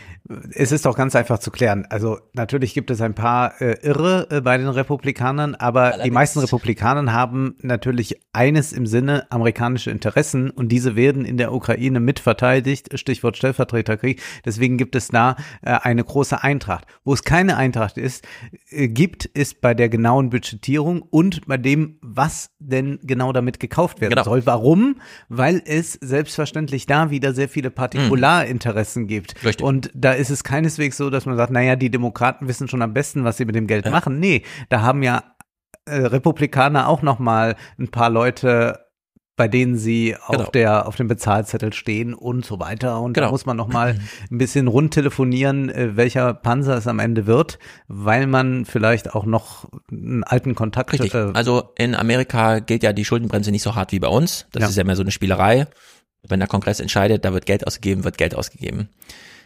es 0.54 0.72
ist 0.72 0.86
doch 0.86 0.96
ganz 0.96 1.16
einfach 1.16 1.40
zu 1.40 1.50
klären. 1.52 1.88
Also 1.90 2.20
natürlich 2.34 2.74
gibt 2.74 2.92
es 2.92 3.02
ein 3.02 3.16
paar 3.16 3.60
äh, 3.60 3.78
Irre 3.82 4.28
äh, 4.30 4.42
bei 4.42 4.58
den 4.58 4.68
Republikanern, 4.68 5.56
aber 5.56 5.98
die 6.04 6.12
meisten 6.12 6.40
Republikaner 6.40 7.12
haben 7.12 7.56
natürlich 7.62 8.20
eines 8.32 8.72
im 8.72 8.86
Sinne, 8.86 9.26
amerikanische 9.32 9.90
Interessen 9.90 10.50
und 10.52 10.70
diese 10.70 10.96
werden 10.96 11.26
in 11.26 11.38
der 11.38 11.52
Ukraine 11.54 12.00
mitverteidigt, 12.00 12.98
Stichwort 13.00 13.36
Stellvertreterkrieg. 13.36 14.22
Deswegen 14.46 14.78
gibt 14.78 14.96
es 14.96 15.08
da 15.08 15.36
äh, 15.64 15.72
eine 15.82 16.04
große 16.04 16.42
Eintracht. 16.44 16.86
Wo 17.04 17.14
es 17.14 17.24
keine 17.24 17.58
Eintracht 17.58 17.98
ist, 17.98 18.24
äh, 18.70 18.88
gibt, 18.88 19.26
ist 19.26 19.60
bei 19.60 19.74
der 19.74 19.90
genauen 19.90 20.30
Budgetierung 20.30 21.02
und 21.02 21.46
bei 21.48 21.58
dem, 21.58 21.98
was 22.02 22.52
denn 22.60 23.00
genau 23.04 23.34
damit 23.34 23.60
gekauft 23.60 24.02
werden 24.02 24.12
Genau. 24.12 24.24
soll. 24.24 24.46
Warum? 24.46 24.98
Weil 25.30 25.62
es 25.66 25.94
selbstverständlich 25.94 26.86
da 26.86 27.10
wieder 27.10 27.34
sehr 27.34 27.50
viele 27.50 27.72
Partikularinteressen 27.72 29.08
gibt. 29.08 29.36
Mhm. 29.42 29.48
Richtig. 29.48 29.66
Und 29.66 29.92
da 29.94 30.12
ist 30.14 30.21
es 30.30 30.44
keineswegs 30.44 30.98
so, 30.98 31.10
dass 31.10 31.26
man 31.26 31.38
sagt, 31.38 31.52
naja, 31.52 31.76
die 31.76 31.90
Demokraten 31.90 32.48
wissen 32.48 32.68
schon 32.68 32.82
am 32.82 32.94
besten, 32.94 33.24
was 33.24 33.38
sie 33.38 33.46
mit 33.46 33.56
dem 33.56 33.68
Geld 33.68 33.90
machen. 33.90 34.20
Nee, 34.20 34.44
da 34.70 34.82
haben 34.82 35.02
ja 35.04 35.24
äh, 35.86 35.96
Republikaner 35.96 36.88
auch 36.88 37.02
noch 37.02 37.20
mal 37.20 37.56
ein 37.80 37.90
paar 37.90 38.10
Leute 38.10 38.80
bei 39.38 39.48
denen 39.48 39.76
sie 39.76 40.16
Genau. 40.30 40.44
auf 40.44 40.52
der 40.52 40.88
auf 40.88 40.98
dem 40.98 41.08
Bezahlzettel 41.08 41.74
stehen 41.74 42.14
und 42.14 42.46
so 42.46 42.60
weiter. 42.60 43.00
Und 43.02 43.14
Genau. 43.14 43.28
da 43.28 43.32
muss 43.32 43.48
man 43.48 43.58
noch 43.58 43.70
mal 43.70 43.98
ein 44.30 44.38
bisschen 44.38 44.68
rund 44.68 44.94
telefonieren, 44.94 45.70
äh, 45.70 45.96
welcher 45.96 46.34
Panzer 46.36 46.78
es 46.78 46.86
am 46.86 47.00
Ende 47.00 47.26
wird, 47.26 47.58
weil 47.88 48.28
man 48.28 48.66
vielleicht 48.66 49.16
auch 49.16 49.26
noch 49.26 49.68
einen 49.90 50.24
alten 50.26 50.54
Kontakt 50.54 50.94
Richtig. 50.94 51.16
Äh, 51.16 51.32
Also 51.34 51.72
in 51.78 51.96
Amerika 51.96 52.60
gilt 52.60 52.84
ja 52.84 52.94
die 52.94 53.06
Schuldenbremse 53.06 53.50
nicht 53.50 53.64
so 53.64 53.74
hart 53.74 53.94
wie 53.94 54.00
bei 54.00 54.10
uns. 54.10 54.46
Das 54.52 54.62
Ja. 54.64 54.70
ist 54.70 54.76
ja 54.76 54.84
mehr 54.84 54.98
so 54.98 55.02
eine 55.02 55.12
Spielerei. 55.12 55.66
Wenn 56.28 56.40
der 56.40 56.50
Kongress 56.50 56.80
entscheidet, 56.80 57.26
da 57.26 57.34
wird 57.34 57.48
Geld 57.48 57.66
ausgegeben, 57.66 58.04
wird 58.04 58.20
Geld 58.20 58.36
ausgegeben. 58.36 58.90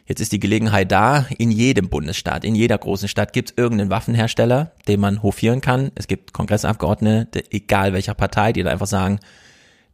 Jetzt 0.08 0.22
ist 0.22 0.32
die 0.32 0.40
Gelegenheit 0.40 0.92
da, 0.92 1.26
in 1.36 1.50
jedem 1.50 1.90
Bundesstaat, 1.90 2.44
in 2.44 2.54
jeder 2.54 2.78
großen 2.78 3.08
Stadt 3.08 3.34
gibt 3.34 3.50
es 3.50 3.58
irgendeinen 3.58 3.90
Waffenhersteller, 3.90 4.72
den 4.88 5.00
man 5.00 5.24
hofieren 5.24 5.62
kann. 5.62 5.92
Es 5.96 6.08
gibt 6.08 6.32
Kongressabgeordnete, 6.32 7.44
egal 7.52 7.94
welcher 7.94 8.14
Partei, 8.14 8.54
die 8.54 8.62
da 8.62 8.70
einfach 8.70 8.86
sagen, 8.86 9.20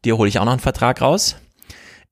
dir 0.03 0.17
hole 0.17 0.27
ich 0.27 0.37
auch 0.39 0.45
noch 0.45 0.51
einen 0.51 0.59
Vertrag 0.59 1.01
raus. 1.01 1.37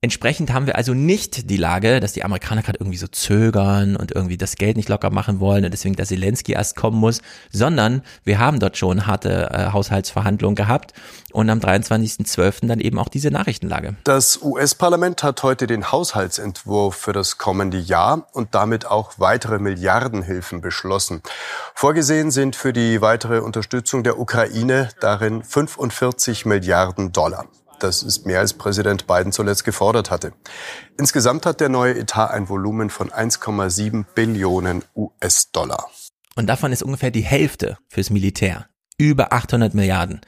Entsprechend 0.01 0.53
haben 0.53 0.65
wir 0.65 0.77
also 0.77 0.93
nicht 0.93 1.49
die 1.49 1.57
Lage, 1.57 1.99
dass 1.99 2.13
die 2.13 2.23
Amerikaner 2.23 2.61
gerade 2.61 2.77
irgendwie 2.79 2.97
so 2.97 3.07
zögern 3.07 3.97
und 3.97 4.13
irgendwie 4.15 4.37
das 4.37 4.55
Geld 4.55 4.77
nicht 4.77 4.87
locker 4.87 5.09
machen 5.09 5.41
wollen 5.41 5.65
und 5.65 5.71
deswegen 5.71 5.97
der 5.97 6.05
Zelensky 6.05 6.53
erst 6.53 6.77
kommen 6.77 6.97
muss, 6.97 7.19
sondern 7.51 8.01
wir 8.23 8.39
haben 8.39 8.61
dort 8.61 8.77
schon 8.77 9.07
harte 9.07 9.49
äh, 9.51 9.73
Haushaltsverhandlungen 9.73 10.55
gehabt 10.55 10.93
und 11.33 11.49
am 11.49 11.59
23.12. 11.59 12.65
dann 12.67 12.79
eben 12.79 12.97
auch 12.97 13.09
diese 13.09 13.29
Nachrichtenlage. 13.29 13.97
Das 14.05 14.41
US-Parlament 14.41 15.21
hat 15.21 15.43
heute 15.43 15.67
den 15.67 15.91
Haushaltsentwurf 15.91 16.95
für 16.95 17.11
das 17.11 17.37
kommende 17.37 17.77
Jahr 17.77 18.25
und 18.31 18.55
damit 18.55 18.85
auch 18.85 19.15
weitere 19.17 19.59
Milliardenhilfen 19.59 20.61
beschlossen. 20.61 21.21
Vorgesehen 21.75 22.31
sind 22.31 22.55
für 22.55 22.71
die 22.71 23.01
weitere 23.01 23.39
Unterstützung 23.39 24.05
der 24.05 24.17
Ukraine 24.17 24.87
darin 25.01 25.43
45 25.43 26.45
Milliarden 26.45 27.11
Dollar. 27.11 27.47
Das 27.79 28.03
ist 28.03 28.25
mehr 28.25 28.39
als 28.39 28.53
Präsident 28.53 29.07
Biden 29.07 29.31
zuletzt 29.31 29.63
gefordert 29.63 30.11
hatte. 30.11 30.33
Insgesamt 30.97 31.45
hat 31.45 31.59
der 31.59 31.69
neue 31.69 31.97
Etat 31.97 32.31
ein 32.31 32.49
Volumen 32.49 32.89
von 32.89 33.09
1,7 33.09 34.05
Billionen 34.13 34.83
US-Dollar. 34.95 35.89
Und 36.35 36.47
davon 36.47 36.71
ist 36.71 36.83
ungefähr 36.83 37.11
die 37.11 37.21
Hälfte 37.21 37.77
fürs 37.87 38.09
Militär. 38.09 38.67
Über 38.97 39.33
800 39.33 39.73
Milliarden. 39.73 40.21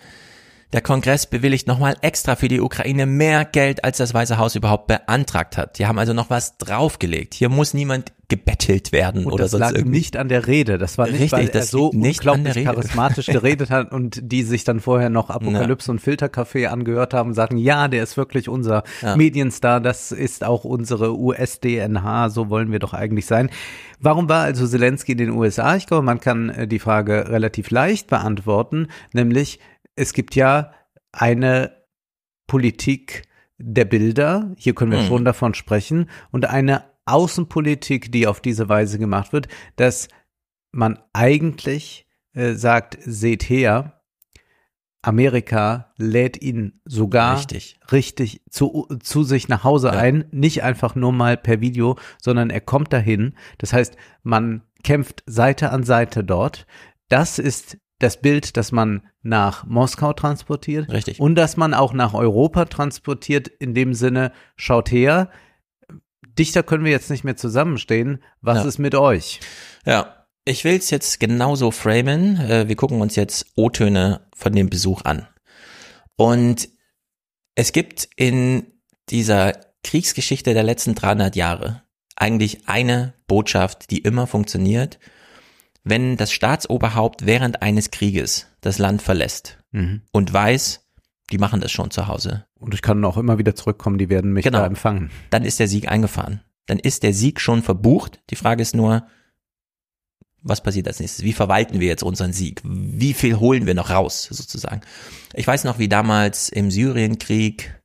Der 0.73 0.81
Kongress 0.81 1.25
bewilligt 1.25 1.67
nochmal 1.67 1.95
extra 2.01 2.35
für 2.37 2.47
die 2.47 2.61
Ukraine 2.61 3.05
mehr 3.05 3.43
Geld, 3.43 3.83
als 3.83 3.97
das 3.97 4.13
Weiße 4.13 4.37
Haus 4.37 4.55
überhaupt 4.55 4.87
beantragt 4.87 5.57
hat. 5.57 5.77
Die 5.79 5.85
haben 5.85 5.99
also 5.99 6.13
noch 6.13 6.29
was 6.29 6.57
draufgelegt. 6.57 7.33
Hier 7.33 7.49
muss 7.49 7.73
niemand 7.73 8.13
gebettelt 8.29 8.93
werden 8.93 9.25
Und 9.25 9.33
oder 9.33 9.43
das 9.43 9.51
sonst 9.51 9.59
lag 9.59 9.71
irgendwie. 9.73 9.97
nicht 9.97 10.15
an 10.15 10.29
der 10.29 10.47
Rede. 10.47 10.77
Das 10.77 10.97
war 10.97 11.07
nicht, 11.07 11.15
Richtig, 11.15 11.31
weil 11.33 11.47
er 11.47 11.51
das 11.51 11.69
so 11.71 11.91
nicht 11.93 12.25
unglaublich 12.25 12.63
charismatisch 12.63 13.25
geredet 13.27 13.69
hat 13.69 13.91
und 13.91 14.21
die 14.23 14.43
sich 14.43 14.63
dann 14.63 14.79
vorher 14.79 15.09
noch 15.09 15.29
Apokalypse 15.29 15.91
und 15.91 15.99
Filterkaffee 15.99 16.67
angehört 16.67 17.13
haben 17.13 17.29
und 17.31 17.33
sagten, 17.33 17.57
ja, 17.57 17.89
der 17.89 18.03
ist 18.03 18.15
wirklich 18.15 18.47
unser 18.47 18.83
Ja. 19.01 19.17
Medienstar, 19.17 19.81
das 19.81 20.13
ist 20.13 20.45
auch 20.45 20.63
unsere 20.63 21.19
US-DNH, 21.19 22.29
so 22.29 22.49
wollen 22.49 22.71
wir 22.71 22.79
doch 22.79 22.93
eigentlich 22.93 23.25
sein. 23.25 23.49
Warum 23.99 24.29
war 24.29 24.43
also 24.43 24.65
Zelensky 24.65 25.11
in 25.11 25.17
den 25.17 25.31
USA? 25.31 25.75
Ich 25.75 25.85
glaube, 25.85 26.03
man 26.03 26.21
kann 26.21 26.49
äh, 26.51 26.67
die 26.67 26.79
Frage 26.79 27.27
relativ 27.29 27.69
leicht 27.69 28.07
beantworten, 28.07 28.87
nämlich 29.11 29.59
es 30.01 30.13
gibt 30.13 30.35
ja 30.35 30.73
eine 31.11 31.85
Politik 32.47 33.23
der 33.59 33.85
Bilder, 33.85 34.51
hier 34.57 34.73
können 34.73 34.91
wir 34.91 34.99
Mhm. 35.03 35.07
schon 35.07 35.25
davon 35.25 35.53
sprechen, 35.53 36.09
und 36.31 36.45
eine 36.45 36.85
Außenpolitik, 37.05 38.11
die 38.11 38.25
auf 38.25 38.41
diese 38.41 38.67
Weise 38.67 38.97
gemacht 38.97 39.31
wird, 39.31 39.47
dass 39.75 40.07
man 40.71 40.97
eigentlich 41.13 42.07
äh, 42.33 42.53
sagt, 42.53 42.97
seht 43.01 43.43
her, 43.43 44.01
Amerika 45.03 45.93
lädt 45.97 46.41
ihn 46.41 46.81
sogar 46.85 47.37
Richtig. 47.37 47.79
richtig 47.91 48.41
zu, 48.49 48.87
zu 49.03 49.23
sich 49.23 49.49
nach 49.49 49.63
Hause 49.63 49.91
ein, 49.91 50.25
nicht 50.31 50.63
einfach 50.63 50.95
nur 50.95 51.11
mal 51.11 51.37
per 51.37 51.59
Video, 51.59 51.97
sondern 52.21 52.49
er 52.49 52.61
kommt 52.61 52.93
dahin. 52.93 53.35
Das 53.57 53.73
heißt, 53.73 53.97
man 54.23 54.61
kämpft 54.83 55.23
Seite 55.25 55.71
an 55.71 55.83
Seite 55.83 56.23
dort. 56.23 56.65
Das 57.09 57.37
ist 57.39 57.77
das 58.03 58.21
Bild, 58.21 58.57
das 58.57 58.71
man 58.71 59.07
nach 59.21 59.65
Moskau 59.65 60.13
transportiert. 60.13 60.89
Richtig. 60.91 61.19
Und 61.19 61.35
das 61.35 61.57
man 61.57 61.73
auch 61.73 61.93
nach 61.93 62.13
Europa 62.13 62.65
transportiert, 62.65 63.47
in 63.47 63.73
dem 63.73 63.93
Sinne, 63.93 64.31
schaut 64.55 64.91
her, 64.91 65.29
dichter 66.37 66.63
können 66.63 66.83
wir 66.85 66.91
jetzt 66.91 67.09
nicht 67.09 67.23
mehr 67.23 67.35
zusammenstehen. 67.37 68.23
Was 68.41 68.59
Ja. 68.59 68.65
ist 68.65 68.79
mit 68.79 68.95
euch? 68.95 69.39
Ja, 69.85 70.25
ich 70.45 70.63
will 70.63 70.75
es 70.77 70.89
jetzt 70.89 71.19
genauso 71.19 71.71
framen. 71.71 72.37
Äh, 72.37 72.67
Wir 72.67 72.75
gucken 72.75 73.01
uns 73.01 73.15
jetzt 73.15 73.47
O-Töne 73.55 74.21
von 74.35 74.53
dem 74.53 74.69
Besuch 74.69 75.03
an. 75.05 75.27
Und 76.15 76.69
es 77.55 77.73
gibt 77.73 78.07
in 78.15 78.65
dieser 79.09 79.53
Kriegsgeschichte 79.83 80.53
der 80.53 80.63
letzten 80.63 80.95
300 80.95 81.35
Jahre 81.35 81.83
eigentlich 82.15 82.67
eine 82.67 83.13
Botschaft, 83.27 83.89
die 83.91 83.99
immer 83.99 84.27
funktioniert, 84.27 84.99
wenn 85.83 86.17
das 86.17 86.31
Staatsoberhaupt 86.31 87.25
während 87.25 87.61
eines 87.61 87.91
Krieges 87.91 88.47
das 88.61 88.77
Land 88.77 89.01
verlässt 89.01 89.57
Mhm. 89.71 90.01
und 90.11 90.31
weiß, 90.33 90.85
die 91.31 91.37
machen 91.37 91.61
das 91.61 91.71
schon 91.71 91.91
zu 91.91 92.07
Hause. 92.07 92.45
Und 92.59 92.73
ich 92.73 92.81
kann 92.81 93.03
auch 93.05 93.17
immer 93.17 93.37
wieder 93.37 93.55
zurückkommen, 93.55 93.97
die 93.97 94.09
werden 94.09 94.33
mich 94.33 94.43
Genau. 94.43 94.59
da 94.59 94.65
empfangen. 94.65 95.09
Dann 95.29 95.43
ist 95.45 95.59
der 95.59 95.67
Sieg 95.67 95.87
eingefahren. 95.89 96.41
Dann 96.67 96.77
ist 96.77 97.03
der 97.03 97.13
Sieg 97.13 97.39
schon 97.39 97.63
verbucht. 97.63 98.21
Die 98.29 98.35
Frage 98.35 98.61
ist 98.61 98.75
nur, 98.75 99.07
was 100.43 100.61
passiert 100.61 100.87
als 100.87 100.99
nächstes? 100.99 101.23
Wie 101.23 101.33
verwalten 101.33 101.79
wir 101.79 101.87
jetzt 101.87 102.03
unseren 102.03 102.33
Sieg? 102.33 102.61
Wie 102.63 103.13
viel 103.13 103.39
holen 103.39 103.65
wir 103.65 103.75
noch 103.75 103.89
raus, 103.91 104.27
sozusagen? 104.29 104.81
Ich 105.33 105.45
weiß 105.47 105.63
noch, 105.63 105.79
wie 105.79 105.87
damals 105.89 106.49
im 106.49 106.71
Syrienkrieg, 106.71 107.80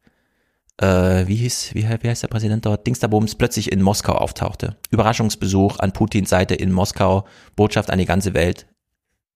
äh, 0.79 1.27
wie 1.27 1.37
hieß, 1.37 1.75
wie, 1.75 1.85
wie 1.85 2.09
heißt 2.09 2.23
der 2.23 2.29
Präsident 2.29 2.67
dort? 2.67 2.87
Dingsterbums 2.87 3.35
plötzlich 3.35 3.73
in 3.73 3.83
Moskau 3.83 4.13
auftauchte. 4.13 4.77
Überraschungsbesuch 4.91 5.79
an 5.79 5.93
Putins 5.93 6.29
Seite 6.29 6.55
in 6.55 6.73
Moskau, 6.73 7.27
Botschaft 7.55 7.91
an 7.91 7.99
die 7.99 8.05
ganze 8.05 8.35
Welt. 8.35 8.67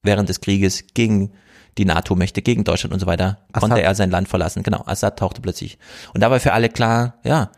Während 0.02 0.28
des 0.28 0.40
Krieges 0.40 0.84
gegen 0.94 1.32
die 1.78 1.84
NATO-Mächte, 1.84 2.42
gegen 2.42 2.64
Deutschland 2.64 2.92
und 2.92 3.00
so 3.00 3.06
weiter, 3.06 3.46
konnte 3.52 3.76
Assad. 3.76 3.84
er 3.84 3.94
sein 3.94 4.10
Land 4.10 4.28
verlassen. 4.28 4.62
Genau, 4.62 4.82
Assad 4.86 5.18
tauchte 5.18 5.40
plötzlich. 5.40 5.78
Und 6.14 6.20
da 6.20 6.30
war 6.30 6.40
für 6.40 6.52
alle 6.52 6.68
klar, 6.68 7.20
ja, 7.22 7.52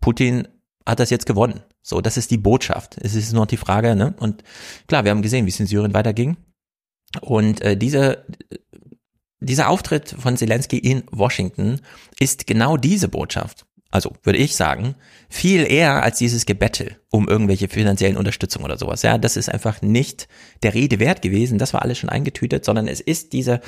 Putin 0.00 0.48
hat 0.86 1.00
das 1.00 1.10
jetzt 1.10 1.26
gewonnen. 1.26 1.60
So, 1.82 2.00
das 2.00 2.16
ist 2.16 2.30
die 2.30 2.38
Botschaft. 2.38 2.96
Es 3.00 3.14
ist 3.14 3.32
nur 3.32 3.42
noch 3.42 3.48
die 3.48 3.56
Frage, 3.56 3.94
ne? 3.94 4.14
Und 4.18 4.42
klar, 4.86 5.04
wir 5.04 5.10
haben 5.10 5.22
gesehen, 5.22 5.46
wie 5.46 5.50
es 5.50 5.60
in 5.60 5.66
Syrien 5.66 5.94
weiterging. 5.94 6.36
Und 7.20 7.60
äh, 7.60 7.76
diese, 7.76 8.24
dieser 9.44 9.68
Auftritt 9.68 10.14
von 10.18 10.36
Zelensky 10.36 10.78
in 10.78 11.04
Washington 11.10 11.80
ist 12.18 12.46
genau 12.46 12.76
diese 12.76 13.08
Botschaft. 13.08 13.66
Also 13.90 14.12
würde 14.24 14.40
ich 14.40 14.56
sagen, 14.56 14.96
viel 15.28 15.70
eher 15.70 16.02
als 16.02 16.18
dieses 16.18 16.46
Gebettel 16.46 16.96
um 17.10 17.28
irgendwelche 17.28 17.68
finanziellen 17.68 18.16
Unterstützung 18.16 18.64
oder 18.64 18.76
sowas. 18.76 19.02
Ja, 19.02 19.18
das 19.18 19.36
ist 19.36 19.48
einfach 19.48 19.82
nicht 19.82 20.26
der 20.64 20.74
Rede 20.74 20.98
wert 20.98 21.22
gewesen. 21.22 21.58
Das 21.58 21.72
war 21.74 21.82
alles 21.82 21.98
schon 21.98 22.10
eingetütet, 22.10 22.64
sondern 22.64 22.88
es 22.88 23.00
ist 23.00 23.32
diese 23.32 23.60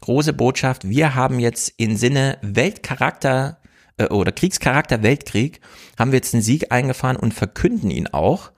große 0.00 0.32
Botschaft. 0.32 0.88
Wir 0.88 1.14
haben 1.14 1.38
jetzt 1.38 1.74
im 1.76 1.96
Sinne 1.96 2.38
Weltcharakter 2.40 3.58
äh, 3.98 4.06
oder 4.06 4.32
Kriegscharakter 4.32 5.02
Weltkrieg 5.02 5.60
haben 5.98 6.12
wir 6.12 6.16
jetzt 6.16 6.32
einen 6.32 6.42
Sieg 6.42 6.72
eingefahren 6.72 7.16
und 7.16 7.34
verkünden 7.34 7.90
ihn 7.90 8.06
auch, 8.06 8.52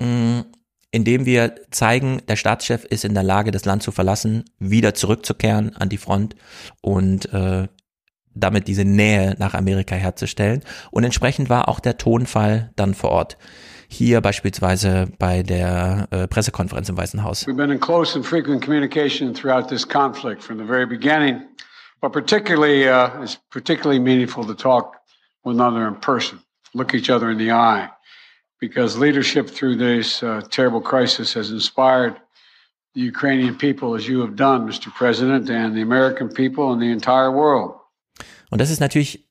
mh, 0.00 0.44
indem 0.90 1.24
wir 1.24 1.54
zeigen, 1.70 2.22
der 2.28 2.36
Staatschef 2.36 2.84
ist 2.84 3.04
in 3.04 3.14
der 3.14 3.22
Lage, 3.22 3.50
das 3.50 3.64
Land 3.64 3.82
zu 3.82 3.92
verlassen, 3.92 4.44
wieder 4.58 4.94
zurückzukehren 4.94 5.76
an 5.76 5.88
die 5.88 5.98
Front 5.98 6.34
und 6.80 7.32
äh, 7.32 7.68
damit 8.34 8.68
diese 8.68 8.84
Nähe 8.84 9.36
nach 9.38 9.54
Amerika 9.54 9.94
herzustellen. 9.94 10.62
Und 10.90 11.04
entsprechend 11.04 11.48
war 11.50 11.68
auch 11.68 11.80
der 11.80 11.98
Tonfall 11.98 12.70
dann 12.76 12.94
vor 12.94 13.10
Ort. 13.10 13.36
Hier 13.88 14.20
beispielsweise 14.20 15.08
bei 15.18 15.42
der 15.42 16.06
äh, 16.10 16.28
Pressekonferenz 16.28 16.88
im 16.88 16.96
Weißen 16.96 17.24
Haus. 17.24 17.46
We've 17.46 17.56
been 17.56 17.72
in 17.72 17.80
close 17.80 18.16
and 18.16 18.24
frequent 18.24 18.64
communication 18.64 19.34
throughout 19.34 19.68
this 19.68 19.86
conflict 19.86 20.42
from 20.42 20.58
the 20.58 20.64
very 20.64 20.86
beginning, 20.86 21.42
but 22.00 22.12
particularly 22.12 22.88
uh, 22.88 23.20
it's 23.20 23.36
particularly 23.50 24.00
meaningful 24.00 24.46
to 24.46 24.54
talk 24.54 24.94
one 25.42 25.56
another 25.56 25.88
in 25.88 25.96
person, 25.96 26.40
look 26.72 26.94
each 26.94 27.10
other 27.10 27.30
in 27.30 27.38
the 27.38 27.50
eye, 27.50 27.88
because 28.60 28.98
leadership 28.98 29.48
through 29.48 29.76
this 29.76 30.22
uh, 30.22 30.42
terrible 30.50 30.80
crisis 30.82 31.34
has 31.34 31.50
inspired 31.50 32.14
the 32.94 33.00
Ukrainian 33.02 33.56
people 33.56 33.94
as 33.96 34.06
you 34.08 34.20
have 34.22 34.34
done, 34.36 34.66
Mr. 34.66 34.90
President, 34.96 35.48
and 35.50 35.74
the 35.74 35.82
American 35.82 36.28
people 36.28 36.72
and 36.72 36.80
the 36.80 36.90
entire 36.90 37.32
world. 37.32 37.74
Und 38.50 38.60
das 38.60 38.70
ist 38.70 38.80
natürlich 38.80 39.26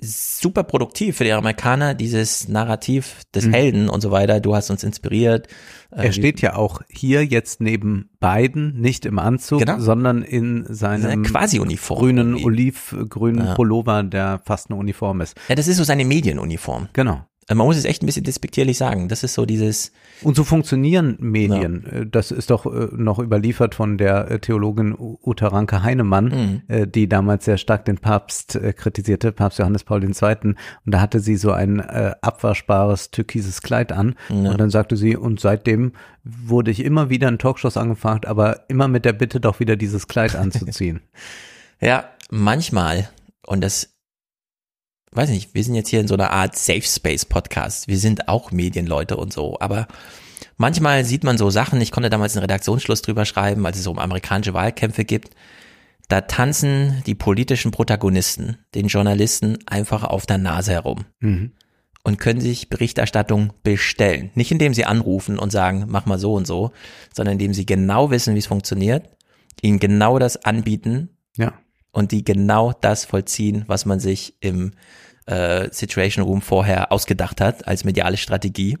super 0.00 0.64
produktiv 0.64 1.16
für 1.16 1.24
die 1.24 1.32
Amerikaner, 1.32 1.94
dieses 1.94 2.48
Narrativ 2.48 3.22
des 3.32 3.46
Mhm. 3.46 3.52
Helden 3.52 3.88
und 3.88 4.00
so 4.00 4.10
weiter. 4.10 4.40
Du 4.40 4.54
hast 4.54 4.68
uns 4.70 4.82
inspiriert. 4.82 5.46
Äh, 5.92 6.06
Er 6.06 6.12
steht 6.12 6.40
ja 6.40 6.56
auch 6.56 6.82
hier 6.90 7.24
jetzt 7.24 7.60
neben 7.60 8.10
Biden, 8.20 8.80
nicht 8.80 9.06
im 9.06 9.20
Anzug, 9.20 9.60
Genau. 9.60 9.78
sondern 9.78 10.22
in 10.22 10.66
seinem 10.68 11.02
Seine 11.02 11.22
Quasi-Uniform 11.22 12.00
grünen, 12.00 12.34
olivgrünen 12.44 13.46
Ja. 13.46 13.54
Pullover, 13.54 14.02
der 14.02 14.40
fast 14.44 14.68
eine 14.70 14.78
Uniform 14.78 15.20
ist. 15.20 15.36
Ja, 15.48 15.54
das 15.54 15.68
ist 15.68 15.76
so 15.76 15.84
seine 15.84 16.04
Medienuniform. 16.04 16.88
Genau. 16.92 17.24
Man 17.48 17.66
muss 17.66 17.76
es 17.76 17.84
echt 17.84 18.02
ein 18.02 18.06
bisschen 18.06 18.24
despektierlich 18.24 18.78
sagen. 18.78 19.08
Das 19.08 19.22
ist 19.22 19.34
so 19.34 19.44
dieses. 19.44 19.92
Und 20.22 20.34
so 20.34 20.44
funktionieren 20.44 21.16
Medien. 21.20 21.84
Ja. 21.86 22.00
Äh, 22.00 22.06
das 22.06 22.30
ist 22.30 22.50
doch 22.50 22.64
äh, 22.66 22.88
noch 22.92 23.18
überliefert 23.18 23.74
von 23.74 23.98
der 23.98 24.30
äh, 24.30 24.38
Theologin 24.38 24.94
Uta 24.98 25.48
Ranke 25.48 25.82
Heinemann, 25.82 26.62
mhm. 26.68 26.92
die 26.92 27.08
damals 27.08 27.44
sehr 27.44 27.58
stark 27.58 27.84
den 27.84 27.98
Papst 27.98 28.58
kritisierte, 28.76 29.32
Papst 29.32 29.58
Johannes 29.58 29.84
Paul 29.84 30.02
II. 30.02 30.10
Und 30.12 30.56
da 30.84 31.00
hatte 31.00 31.20
sie 31.20 31.36
so 31.36 31.52
ein 31.52 31.80
abwaschbares 31.80 33.10
türkises 33.10 33.62
Kleid 33.62 33.92
an. 33.92 34.14
Ja. 34.28 34.50
Und 34.50 34.60
dann 34.60 34.70
sagte 34.70 34.96
sie, 34.96 35.16
und 35.16 35.40
seitdem 35.40 35.92
wurde 36.24 36.70
ich 36.70 36.84
immer 36.84 37.10
wieder 37.10 37.28
in 37.28 37.38
Talkshows 37.38 37.76
angefragt, 37.76 38.26
aber 38.26 38.68
immer 38.68 38.88
mit 38.88 39.04
der 39.04 39.12
Bitte, 39.12 39.40
doch 39.40 39.60
wieder 39.60 39.76
dieses 39.76 40.08
Kleid 40.08 40.36
anzuziehen. 40.36 41.00
ja, 41.80 42.04
manchmal. 42.30 43.08
Und 43.46 43.62
das 43.62 43.93
weiß 45.16 45.30
nicht, 45.30 45.54
wir 45.54 45.62
sind 45.62 45.74
jetzt 45.74 45.88
hier 45.88 46.00
in 46.00 46.08
so 46.08 46.14
einer 46.14 46.30
Art 46.30 46.56
Safe 46.56 46.82
Space 46.82 47.24
Podcast. 47.24 47.88
Wir 47.88 47.98
sind 47.98 48.28
auch 48.28 48.50
Medienleute 48.50 49.16
und 49.16 49.32
so, 49.32 49.58
aber 49.60 49.86
manchmal 50.56 51.04
sieht 51.04 51.24
man 51.24 51.38
so 51.38 51.50
Sachen, 51.50 51.80
ich 51.80 51.92
konnte 51.92 52.10
damals 52.10 52.36
einen 52.36 52.42
Redaktionsschluss 52.42 53.02
drüber 53.02 53.24
schreiben, 53.24 53.64
als 53.66 53.78
es 53.78 53.84
so 53.84 53.90
um 53.90 53.98
amerikanische 53.98 54.54
Wahlkämpfe 54.54 55.04
gibt. 55.04 55.34
Da 56.08 56.22
tanzen 56.22 57.02
die 57.06 57.14
politischen 57.14 57.70
Protagonisten, 57.70 58.58
den 58.74 58.88
Journalisten 58.88 59.58
einfach 59.66 60.04
auf 60.04 60.26
der 60.26 60.38
Nase 60.38 60.72
herum. 60.72 61.04
Mhm. 61.20 61.52
Und 62.02 62.18
können 62.18 62.40
sich 62.40 62.68
Berichterstattung 62.68 63.54
bestellen. 63.62 64.30
Nicht 64.34 64.52
indem 64.52 64.74
sie 64.74 64.84
anrufen 64.84 65.38
und 65.38 65.50
sagen, 65.50 65.86
mach 65.88 66.04
mal 66.04 66.18
so 66.18 66.34
und 66.34 66.46
so, 66.46 66.72
sondern 67.14 67.34
indem 67.34 67.54
sie 67.54 67.64
genau 67.64 68.10
wissen, 68.10 68.34
wie 68.34 68.40
es 68.40 68.46
funktioniert, 68.46 69.08
ihnen 69.62 69.78
genau 69.78 70.18
das 70.18 70.44
anbieten. 70.44 71.08
Ja. 71.38 71.54
Und 71.94 72.12
die 72.12 72.24
genau 72.24 72.72
das 72.80 73.04
vollziehen, 73.04 73.64
was 73.66 73.86
man 73.86 74.00
sich 74.00 74.34
im 74.40 74.72
äh, 75.26 75.68
Situation 75.70 76.24
Room 76.24 76.42
vorher 76.42 76.92
ausgedacht 76.92 77.40
hat 77.40 77.66
als 77.66 77.84
mediale 77.84 78.16
Strategie. 78.16 78.78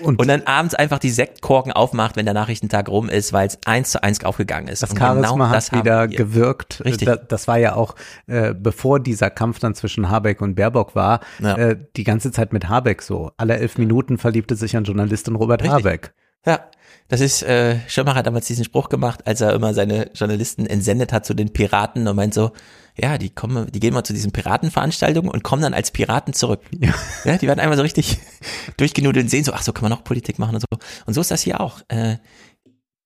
Und, 0.00 0.20
und, 0.20 0.28
dann 0.28 0.42
abends 0.42 0.74
einfach 0.74 0.98
die 1.00 1.10
Sektkorken 1.10 1.72
aufmacht, 1.72 2.16
wenn 2.16 2.24
der 2.24 2.34
Nachrichtentag 2.34 2.88
rum 2.88 3.08
ist, 3.08 3.32
weil 3.32 3.48
es 3.48 3.58
eins 3.64 3.90
zu 3.90 4.02
eins 4.02 4.22
aufgegangen 4.24 4.68
ist. 4.68 4.82
Das 4.82 4.90
und 4.90 4.98
Charisma 4.98 5.32
genau 5.32 5.48
hat 5.48 5.72
wieder 5.72 6.06
gewirkt. 6.06 6.84
Richtig. 6.84 7.06
Das, 7.06 7.20
das 7.26 7.48
war 7.48 7.58
ja 7.58 7.74
auch, 7.74 7.96
äh, 8.26 8.54
bevor 8.54 9.00
dieser 9.00 9.30
Kampf 9.30 9.58
dann 9.58 9.74
zwischen 9.74 10.08
Habeck 10.08 10.40
und 10.40 10.54
Baerbock 10.54 10.94
war, 10.94 11.20
ja. 11.40 11.56
äh, 11.56 11.78
die 11.96 12.04
ganze 12.04 12.30
Zeit 12.30 12.52
mit 12.52 12.68
Habeck 12.68 13.02
so. 13.02 13.32
Alle 13.38 13.56
elf 13.56 13.78
Minuten 13.78 14.18
verliebte 14.18 14.54
sich 14.54 14.76
ein 14.76 14.84
Journalistin 14.84 15.34
Robert 15.34 15.62
Richtig. 15.62 15.78
Habeck. 15.78 16.14
Ja, 16.46 16.60
das 17.08 17.20
ist, 17.20 17.42
äh, 17.42 17.78
Schirmacher 17.88 18.18
hat 18.18 18.26
damals 18.26 18.46
diesen 18.46 18.64
Spruch 18.64 18.88
gemacht, 18.88 19.26
als 19.26 19.40
er 19.40 19.52
immer 19.52 19.74
seine 19.74 20.10
Journalisten 20.14 20.66
entsendet 20.66 21.12
hat 21.12 21.24
zu 21.24 21.34
den 21.34 21.52
Piraten 21.52 22.06
und 22.08 22.16
meint 22.16 22.34
so, 22.34 22.52
ja, 22.96 23.18
die 23.18 23.30
kommen, 23.30 23.70
die 23.70 23.80
gehen 23.80 23.92
mal 23.92 24.04
zu 24.04 24.12
diesen 24.12 24.32
Piratenveranstaltungen 24.32 25.30
und 25.30 25.42
kommen 25.42 25.62
dann 25.62 25.74
als 25.74 25.90
Piraten 25.90 26.32
zurück. 26.32 26.62
Ja, 26.78 26.94
ja 27.24 27.36
die 27.36 27.46
werden 27.46 27.60
einmal 27.60 27.76
so 27.76 27.82
richtig 27.82 28.18
durchgenudelt 28.76 29.24
und 29.24 29.30
sehen 29.30 29.44
so, 29.44 29.52
ach 29.52 29.62
so 29.62 29.72
kann 29.72 29.82
man 29.82 29.92
auch 29.92 30.04
Politik 30.04 30.38
machen 30.38 30.54
und 30.54 30.60
so. 30.62 30.78
Und 31.04 31.14
so 31.14 31.20
ist 31.20 31.30
das 31.30 31.42
hier 31.42 31.60
auch. 31.60 31.82
Äh, 31.88 32.16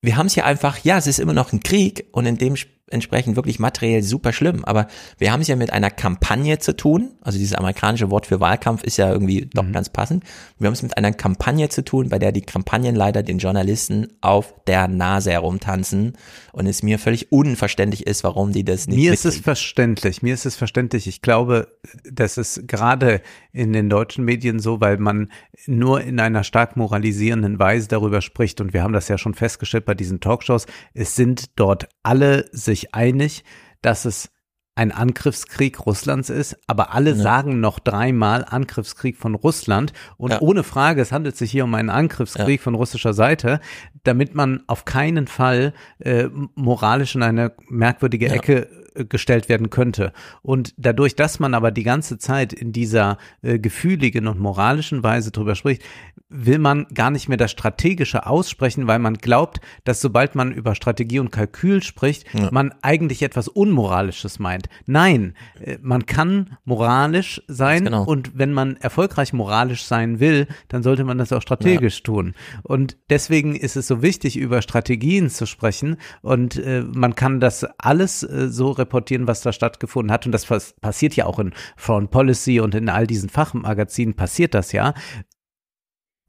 wir 0.03 0.17
haben 0.17 0.27
es 0.27 0.35
hier 0.35 0.47
einfach, 0.47 0.79
ja, 0.79 0.97
es 0.97 1.07
ist 1.07 1.19
immer 1.19 1.35
noch 1.35 1.53
ein 1.53 1.63
Krieg 1.63 2.07
und 2.13 2.25
in 2.25 2.39
dem 2.39 2.57
entsprechend 2.91 3.37
wirklich 3.37 3.59
materiell 3.59 4.03
super 4.03 4.33
schlimm. 4.33 4.65
Aber 4.65 4.89
wir 5.19 5.33
haben 5.33 5.41
es 5.41 5.49
ja 5.49 5.57
mit 5.57 5.73
einer 5.73 5.91
Kampagne 5.91 6.59
zu 6.59 6.77
tun. 6.77 7.11
Also 7.21 7.39
dieses 7.39 7.55
amerikanische 7.55 8.11
Wort 8.11 8.27
für 8.27 8.41
Wahlkampf 8.41 8.83
ist 8.83 8.97
ja 8.97 9.11
irgendwie 9.11 9.49
doch 9.53 9.63
mhm. 9.63 9.73
ganz 9.73 9.89
passend. 9.89 10.25
Wir 10.59 10.67
haben 10.67 10.75
es 10.75 10.83
mit 10.83 10.97
einer 10.97 11.13
Kampagne 11.13 11.69
zu 11.69 11.85
tun, 11.85 12.09
bei 12.09 12.19
der 12.19 12.33
die 12.33 12.43
Kampagnenleiter 12.43 13.23
den 13.23 13.39
Journalisten 13.39 14.09
auf 14.21 14.55
der 14.67 14.89
Nase 14.89 15.31
herumtanzen 15.31 16.17
und 16.53 16.67
es 16.67 16.83
mir 16.83 16.99
völlig 16.99 17.33
unverständlich 17.33 18.07
ist, 18.07 18.25
warum 18.25 18.53
die 18.53 18.65
das 18.65 18.87
nicht 18.87 18.99
Mir 18.99 19.13
ist 19.13 19.25
es 19.25 19.39
verständlich. 19.39 20.23
Mir 20.23 20.35
ist 20.35 20.47
es 20.47 20.57
verständlich. 20.57 21.07
Ich 21.07 21.23
glaube, 21.23 21.69
das 22.11 22.39
ist 22.39 22.67
gerade 22.67 23.21
in 23.53 23.73
den 23.73 23.89
deutschen 23.89 24.25
Medien 24.25 24.59
so, 24.59 24.81
weil 24.81 24.99
man 24.99 25.31
nur 25.67 26.01
in 26.01 26.21
einer 26.21 26.45
stark 26.45 26.77
moralisierenden 26.77 27.59
Weise 27.59 27.89
darüber 27.89 28.21
spricht. 28.21 28.61
Und 28.61 28.73
wir 28.73 28.83
haben 28.83 28.93
das 28.93 29.09
ja 29.09 29.19
schon 29.19 29.35
festgestellt 29.35 29.85
bei 29.85 29.95
diesen 29.95 30.21
Talkshows. 30.21 30.67
Es 30.95 31.17
sind 31.17 31.59
dort 31.59 31.89
alle 32.03 32.47
sich 32.53 32.80
sich 32.81 32.95
einig, 32.95 33.45
dass 33.83 34.05
es 34.05 34.31
ein 34.77 34.93
Angriffskrieg 34.93 35.85
Russlands 35.85 36.31
ist, 36.31 36.57
aber 36.67 36.95
alle 36.95 37.11
ja. 37.11 37.17
sagen 37.17 37.61
noch 37.61 37.81
dreimal 37.81 38.47
Angriffskrieg 38.49 39.17
von 39.17 39.35
Russland 39.35 39.93
und 40.17 40.31
ja. 40.31 40.41
ohne 40.41 40.63
Frage, 40.63 41.03
es 41.03 41.13
handelt 41.13 41.37
sich 41.37 41.51
hier 41.51 41.65
um 41.65 41.75
einen 41.75 41.91
Angriffskrieg 41.91 42.61
ja. 42.61 42.63
von 42.65 42.75
russischer 42.75 43.13
Seite, 43.13 43.61
damit 44.05 44.35
man 44.35 44.63
auf 44.69 44.87
keinen 44.87 45.27
Fall 45.27 45.75
äh, 45.99 46.29
moralisch 46.55 47.15
in 47.15 47.23
eine 47.23 47.53
merkwürdige 47.69 48.31
Ecke 48.31 48.69
gestellt 48.95 49.49
werden 49.49 49.71
könnte. 49.71 50.13
Und 50.43 50.75
dadurch, 50.77 51.17
dass 51.17 51.41
man 51.41 51.55
aber 51.55 51.71
die 51.71 51.83
ganze 51.83 52.19
Zeit 52.19 52.53
in 52.53 52.73
dieser 52.73 53.19
äh, 53.43 53.59
gefühligen 53.59 54.27
und 54.27 54.39
moralischen 54.39 55.03
Weise 55.03 55.31
drüber 55.31 55.55
spricht, 55.55 55.83
will 56.31 56.59
man 56.59 56.87
gar 56.95 57.11
nicht 57.11 57.29
mehr 57.29 57.37
das 57.37 57.51
Strategische 57.51 58.27
aussprechen, 58.27 58.87
weil 58.87 59.01
man 59.01 59.15
glaubt, 59.15 59.61
dass 59.85 60.01
sobald 60.01 60.37
man 60.37 60.53
über 60.53 60.75
Strategie 60.75 61.19
und 61.19 61.33
Kalkül 61.33 61.83
spricht, 61.83 62.33
ja. 62.33 62.49
man 62.53 62.73
eigentlich 62.83 63.23
etwas 63.23 63.49
Unmoralisches 63.49 64.39
meint. 64.39 64.69
Nein, 64.87 65.35
äh, 65.61 65.79
man 65.83 66.07
kann 66.07 66.57
moralisch 66.65 67.43
sein 67.49 67.85
genau. 67.85 68.05
und 68.05 68.39
wenn 68.39 68.53
man 68.53 68.77
erfolgreich 68.77 69.33
moralisch 69.33 69.85
sein 69.85 70.21
will, 70.21 70.47
dann 70.69 70.83
sollte 70.83 71.05
man 71.05 71.19
das 71.19 71.33
auch 71.33 71.43
strategisch 71.43 71.99
ja. 71.99 72.05
tun. 72.05 72.35
Und 72.63 72.97
deswegen 73.11 73.57
ist 73.57 73.77
es 73.77 73.89
so 73.89 74.01
wichtig, 74.03 74.37
über 74.37 74.63
Strategien 74.63 75.31
zu 75.31 75.47
sprechen 75.47 75.97
und 76.23 76.57
äh, 76.57 76.83
man 76.83 77.17
kann 77.17 77.41
das 77.41 77.65
alles 77.79 78.23
äh, 78.23 78.49
so 78.49 78.71
reportieren, 78.81 79.29
was 79.29 79.43
da 79.43 79.53
stattgefunden 79.53 80.13
hat 80.13 80.27
und 80.27 80.33
das 80.33 80.47
passiert 80.47 81.15
ja 81.15 81.27
auch 81.27 81.39
in 81.39 81.53
Foreign 81.77 82.09
Policy 82.09 82.59
und 82.61 82.75
in 82.75 82.89
all 82.89 83.07
diesen 83.07 83.29
Fachmagazinen 83.29 84.15
passiert 84.15 84.55
das 84.55 84.73
ja 84.73 84.95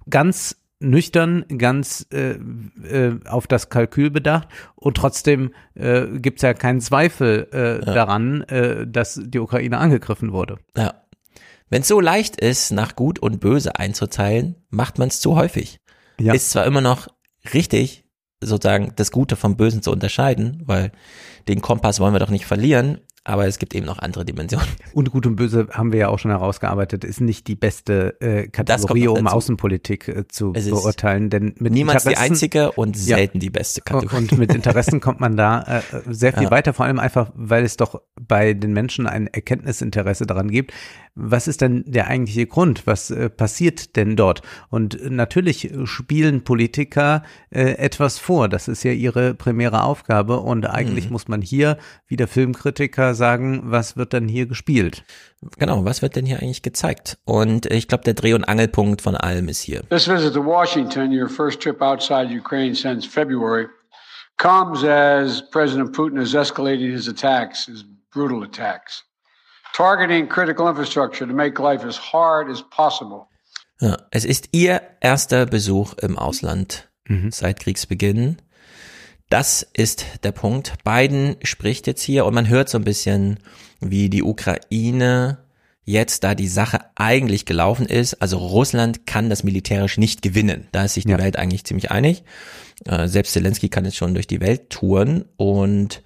ganz 0.09 0.57
nüchtern, 0.81 1.45
ganz 1.57 2.07
äh, 2.11 2.31
äh, 2.83 3.19
auf 3.25 3.47
das 3.47 3.69
Kalkül 3.69 4.09
bedacht 4.09 4.47
und 4.75 4.97
trotzdem 4.97 5.53
äh, 5.75 6.07
gibt 6.19 6.39
es 6.39 6.43
ja 6.43 6.53
keinen 6.53 6.81
Zweifel 6.81 7.47
äh, 7.53 7.85
ja. 7.85 7.93
daran, 7.93 8.41
äh, 8.43 8.87
dass 8.87 9.19
die 9.23 9.39
Ukraine 9.39 9.77
angegriffen 9.77 10.33
wurde. 10.33 10.57
Ja. 10.75 11.05
Wenn 11.69 11.83
es 11.83 11.87
so 11.87 12.01
leicht 12.01 12.35
ist, 12.41 12.71
nach 12.71 12.95
Gut 12.95 13.19
und 13.19 13.39
Böse 13.39 13.77
einzuteilen, 13.77 14.55
macht 14.69 14.99
man 14.99 15.07
es 15.07 15.21
zu 15.21 15.35
häufig. 15.35 15.79
Ja. 16.19 16.33
Ist 16.33 16.51
zwar 16.51 16.65
immer 16.65 16.81
noch 16.81 17.07
richtig, 17.53 18.03
sozusagen 18.41 18.93
das 18.95 19.11
Gute 19.11 19.35
vom 19.35 19.55
Bösen 19.55 19.81
zu 19.81 19.91
unterscheiden, 19.91 20.63
weil 20.65 20.91
den 21.47 21.61
Kompass 21.61 21.99
wollen 21.99 22.13
wir 22.13 22.19
doch 22.19 22.29
nicht 22.29 22.45
verlieren, 22.45 22.99
aber 23.23 23.45
es 23.45 23.59
gibt 23.59 23.75
eben 23.75 23.85
noch 23.85 23.99
andere 23.99 24.25
Dimensionen. 24.25 24.67
Und 24.93 25.11
Gut 25.11 25.25
und 25.25 25.35
Böse 25.35 25.67
haben 25.71 25.91
wir 25.91 25.99
ja 25.99 26.07
auch 26.09 26.19
schon 26.19 26.31
herausgearbeitet, 26.31 27.03
ist 27.03 27.21
nicht 27.21 27.47
die 27.47 27.55
beste 27.55 28.19
äh, 28.19 28.47
Kategorie, 28.47 29.07
um 29.07 29.27
Außenpolitik 29.27 30.07
äh, 30.07 30.27
zu 30.27 30.53
beurteilen. 30.53 31.29
Denn 31.29 31.53
mit 31.59 31.73
niemals 31.73 32.03
die 32.03 32.17
einzige 32.17 32.71
und 32.71 32.97
selten 32.97 33.37
ja. 33.37 33.41
die 33.41 33.49
beste 33.49 33.81
Kategorie. 33.81 34.15
Und 34.15 34.37
mit 34.37 34.53
Interessen 34.53 34.99
kommt 34.99 35.19
man 35.19 35.37
da 35.37 35.61
äh, 35.61 35.81
sehr 36.09 36.33
viel 36.33 36.43
ja. 36.43 36.51
weiter, 36.51 36.73
vor 36.73 36.85
allem 36.85 36.99
einfach, 36.99 37.31
weil 37.35 37.63
es 37.63 37.77
doch 37.77 38.01
bei 38.19 38.53
den 38.53 38.73
Menschen 38.73 39.07
ein 39.07 39.27
Erkenntnisinteresse 39.27 40.25
daran 40.25 40.49
gibt, 40.49 40.73
was 41.13 41.47
ist 41.47 41.61
denn 41.61 41.83
der 41.85 42.07
eigentliche 42.07 42.47
Grund? 42.47 42.87
Was 42.87 43.11
äh, 43.11 43.29
passiert 43.29 43.95
denn 43.97 44.15
dort? 44.15 44.41
Und 44.69 45.11
natürlich 45.11 45.71
spielen 45.83 46.43
Politiker 46.43 47.23
äh, 47.49 47.73
etwas 47.73 48.17
vor. 48.17 48.47
Das 48.47 48.67
ist 48.67 48.83
ja 48.83 48.93
ihre 48.93 49.33
primäre 49.33 49.83
Aufgabe. 49.83 50.39
Und 50.39 50.65
eigentlich 50.69 51.05
mhm. 51.05 51.11
muss 51.11 51.27
man 51.27 51.41
hier, 51.41 51.77
wie 52.07 52.15
der 52.15 52.29
Sagen, 53.13 53.61
was 53.65 53.97
wird 53.97 54.13
denn 54.13 54.27
hier 54.27 54.45
gespielt? 54.45 55.03
Genau, 55.57 55.85
was 55.85 56.01
wird 56.01 56.15
denn 56.15 56.25
hier 56.25 56.41
eigentlich 56.41 56.61
gezeigt? 56.61 57.17
Und 57.25 57.65
ich 57.65 57.87
glaube, 57.87 58.03
der 58.03 58.13
Dreh- 58.13 58.33
und 58.33 58.43
Angelpunkt 58.43 59.01
von 59.01 59.15
allem 59.15 59.47
ist 59.49 59.61
hier. 59.61 59.81
This 59.89 60.07
visit 60.07 60.33
to 60.33 60.45
Washington, 60.45 61.11
your 61.11 61.29
first 61.29 61.61
trip 61.61 61.81
outside 61.81 62.29
Ukraine 62.35 62.75
since 62.75 63.07
February, 63.07 63.67
comes 64.37 64.83
as 64.83 65.43
President 65.51 65.95
Putin 65.95 66.19
has 66.19 66.33
escalated 66.33 66.91
his 66.91 67.07
attacks, 67.07 67.65
his 67.65 67.83
brutal 68.11 68.43
attacks 68.43 69.03
targeting 69.73 70.27
critical 70.27 70.67
infrastructure 70.67 71.25
to 71.25 71.33
make 71.33 71.59
life 71.59 71.85
as 71.85 71.97
hard 71.97 72.49
as 72.49 72.61
possible. 72.61 73.27
Ja, 73.79 73.97
es 74.11 74.25
ist 74.25 74.49
ihr 74.51 74.81
erster 75.01 75.45
Besuch 75.45 75.93
im 75.95 76.17
Ausland 76.17 76.89
mhm. 77.07 77.31
seit 77.31 77.59
Kriegsbeginn. 77.59 78.37
Das 79.31 79.65
ist 79.71 80.05
der 80.23 80.33
Punkt. 80.33 80.73
Biden 80.83 81.37
spricht 81.41 81.87
jetzt 81.87 82.01
hier 82.01 82.25
und 82.25 82.33
man 82.33 82.49
hört 82.49 82.67
so 82.67 82.77
ein 82.77 82.83
bisschen, 82.83 83.39
wie 83.79 84.09
die 84.09 84.23
Ukraine 84.23 85.37
jetzt, 85.85 86.25
da 86.25 86.35
die 86.35 86.49
Sache 86.49 86.81
eigentlich 86.95 87.45
gelaufen 87.45 87.85
ist, 87.85 88.15
also 88.15 88.37
Russland 88.37 89.07
kann 89.07 89.29
das 89.29 89.45
militärisch 89.45 89.97
nicht 89.97 90.21
gewinnen. 90.21 90.67
Da 90.73 90.83
ist 90.83 90.95
sich 90.95 91.05
die 91.05 91.11
ja. 91.11 91.17
Welt 91.17 91.37
eigentlich 91.37 91.63
ziemlich 91.63 91.91
einig. 91.91 92.25
Äh, 92.83 93.07
selbst 93.07 93.31
Zelensky 93.31 93.69
kann 93.69 93.85
jetzt 93.85 93.95
schon 93.95 94.15
durch 94.15 94.27
die 94.27 94.41
Welt 94.41 94.69
touren 94.69 95.23
und 95.37 96.03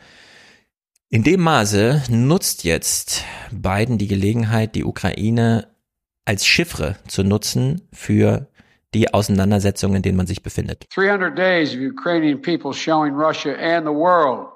in 1.10 1.24
dem 1.24 1.42
Maße 1.42 2.04
nutzt 2.10 2.64
jetzt 2.64 3.24
Biden 3.52 3.98
die 3.98 4.08
Gelegenheit, 4.08 4.76
die 4.76 4.84
Ukraine 4.84 5.68
als 6.26 6.46
Chiffre 6.46 6.98
zu 7.08 7.24
nutzen 7.24 7.82
für 7.92 8.50
die 8.96 9.14
Auseinandersetzungen, 9.14 9.98
in 9.98 10.02
denen 10.02 10.18
man 10.18 10.26
sich 10.26 10.42
befindet. 10.42 10.88
300 10.96 11.38
days 11.38 11.76
of 11.76 11.80
Ukrainian 11.80 12.42
people 12.42 12.74
showing 12.74 13.14
Russia 13.14 13.54
and 13.54 13.86
the 13.86 13.94
world 13.94 14.48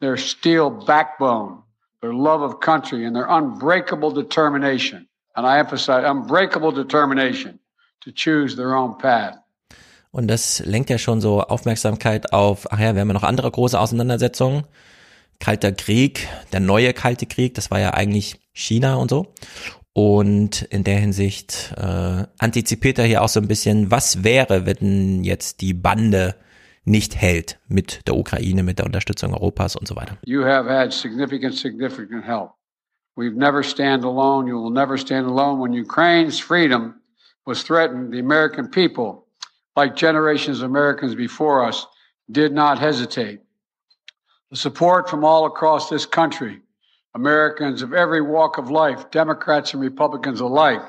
their 0.00 0.18
steel 0.18 0.68
backbone, 0.70 1.62
their 2.02 2.12
love 2.12 2.42
of 2.44 2.60
country 2.60 3.06
and 3.06 3.16
their 3.16 3.28
unbreakable 3.30 4.12
determination. 4.12 5.08
and 5.34 5.46
I 5.46 5.58
emphasize 5.58 6.04
unbreakable 6.04 6.72
determination 6.72 7.58
to 8.00 8.12
choose 8.12 8.56
their 8.56 8.74
own 8.74 8.96
path. 8.98 9.38
Und 10.10 10.28
das 10.28 10.60
lenkt 10.60 10.90
ja 10.90 10.98
schon 10.98 11.20
so 11.20 11.42
Aufmerksamkeit 11.42 12.32
auf, 12.32 12.70
ach 12.70 12.78
ja, 12.78 12.94
wir 12.94 13.00
haben 13.00 13.08
ja 13.08 13.14
noch 13.14 13.24
andere 13.24 13.50
große 13.50 13.78
Auseinandersetzungen. 13.78 14.64
Kalter 15.40 15.72
Krieg, 15.72 16.28
der 16.52 16.60
neue 16.60 16.92
Kalte 16.92 17.26
Krieg, 17.26 17.54
das 17.54 17.72
war 17.72 17.80
ja 17.80 17.94
eigentlich 17.94 18.36
China 18.52 18.94
und 18.94 19.10
so. 19.10 19.34
Und 19.94 20.62
in 20.62 20.84
der 20.84 20.98
Hinsicht 20.98 21.72
äh, 21.76 22.26
antizipiert 22.38 22.98
er 22.98 23.04
hier 23.04 23.22
auch 23.22 23.28
so 23.28 23.40
ein 23.40 23.48
bisschen, 23.48 23.90
was 23.90 24.24
wäre, 24.24 24.66
wenn 24.66 25.24
jetzt 25.24 25.60
die 25.60 25.72
Bande 25.72 26.34
nicht 26.84 27.16
hält 27.16 27.58
mit 27.68 28.06
der 28.06 28.16
Ukraine, 28.16 28.62
mit 28.62 28.78
der 28.78 28.86
Unterstützung 28.86 29.32
Europas 29.32 29.76
und 29.76 29.88
so 29.88 29.96
weiter. 29.96 30.18
You 30.26 30.42
have 30.44 30.68
had 30.68 30.92
significant, 30.92 31.54
significant 31.54 32.26
help. 32.26 32.50
We've 33.16 33.36
never 33.36 33.62
stand 33.62 34.04
alone. 34.04 34.48
You 34.48 34.60
will 34.60 34.72
never 34.72 34.98
stand 34.98 35.26
alone. 35.26 35.60
When 35.60 35.72
Ukraine's 35.72 36.40
freedom 36.40 37.00
was 37.46 37.62
threatened, 37.62 38.12
the 38.12 38.18
American 38.18 38.68
people 38.68 39.24
like 39.76 39.96
generations 39.96 40.60
of 40.60 40.70
Americans 40.70 41.14
before 41.14 41.64
us, 41.64 41.86
did 42.30 42.52
not 42.52 42.78
hesitate. 42.78 43.40
The 44.50 44.56
support 44.56 45.10
from 45.10 45.24
all 45.24 45.46
across 45.46 45.88
this 45.88 46.06
country, 46.06 46.60
Americans 47.14 47.82
of 47.82 47.92
every 47.92 48.20
walk 48.20 48.58
of 48.58 48.70
life, 48.70 49.10
Democrats 49.10 49.72
and 49.72 49.82
Republicans 49.82 50.40
alike, 50.40 50.82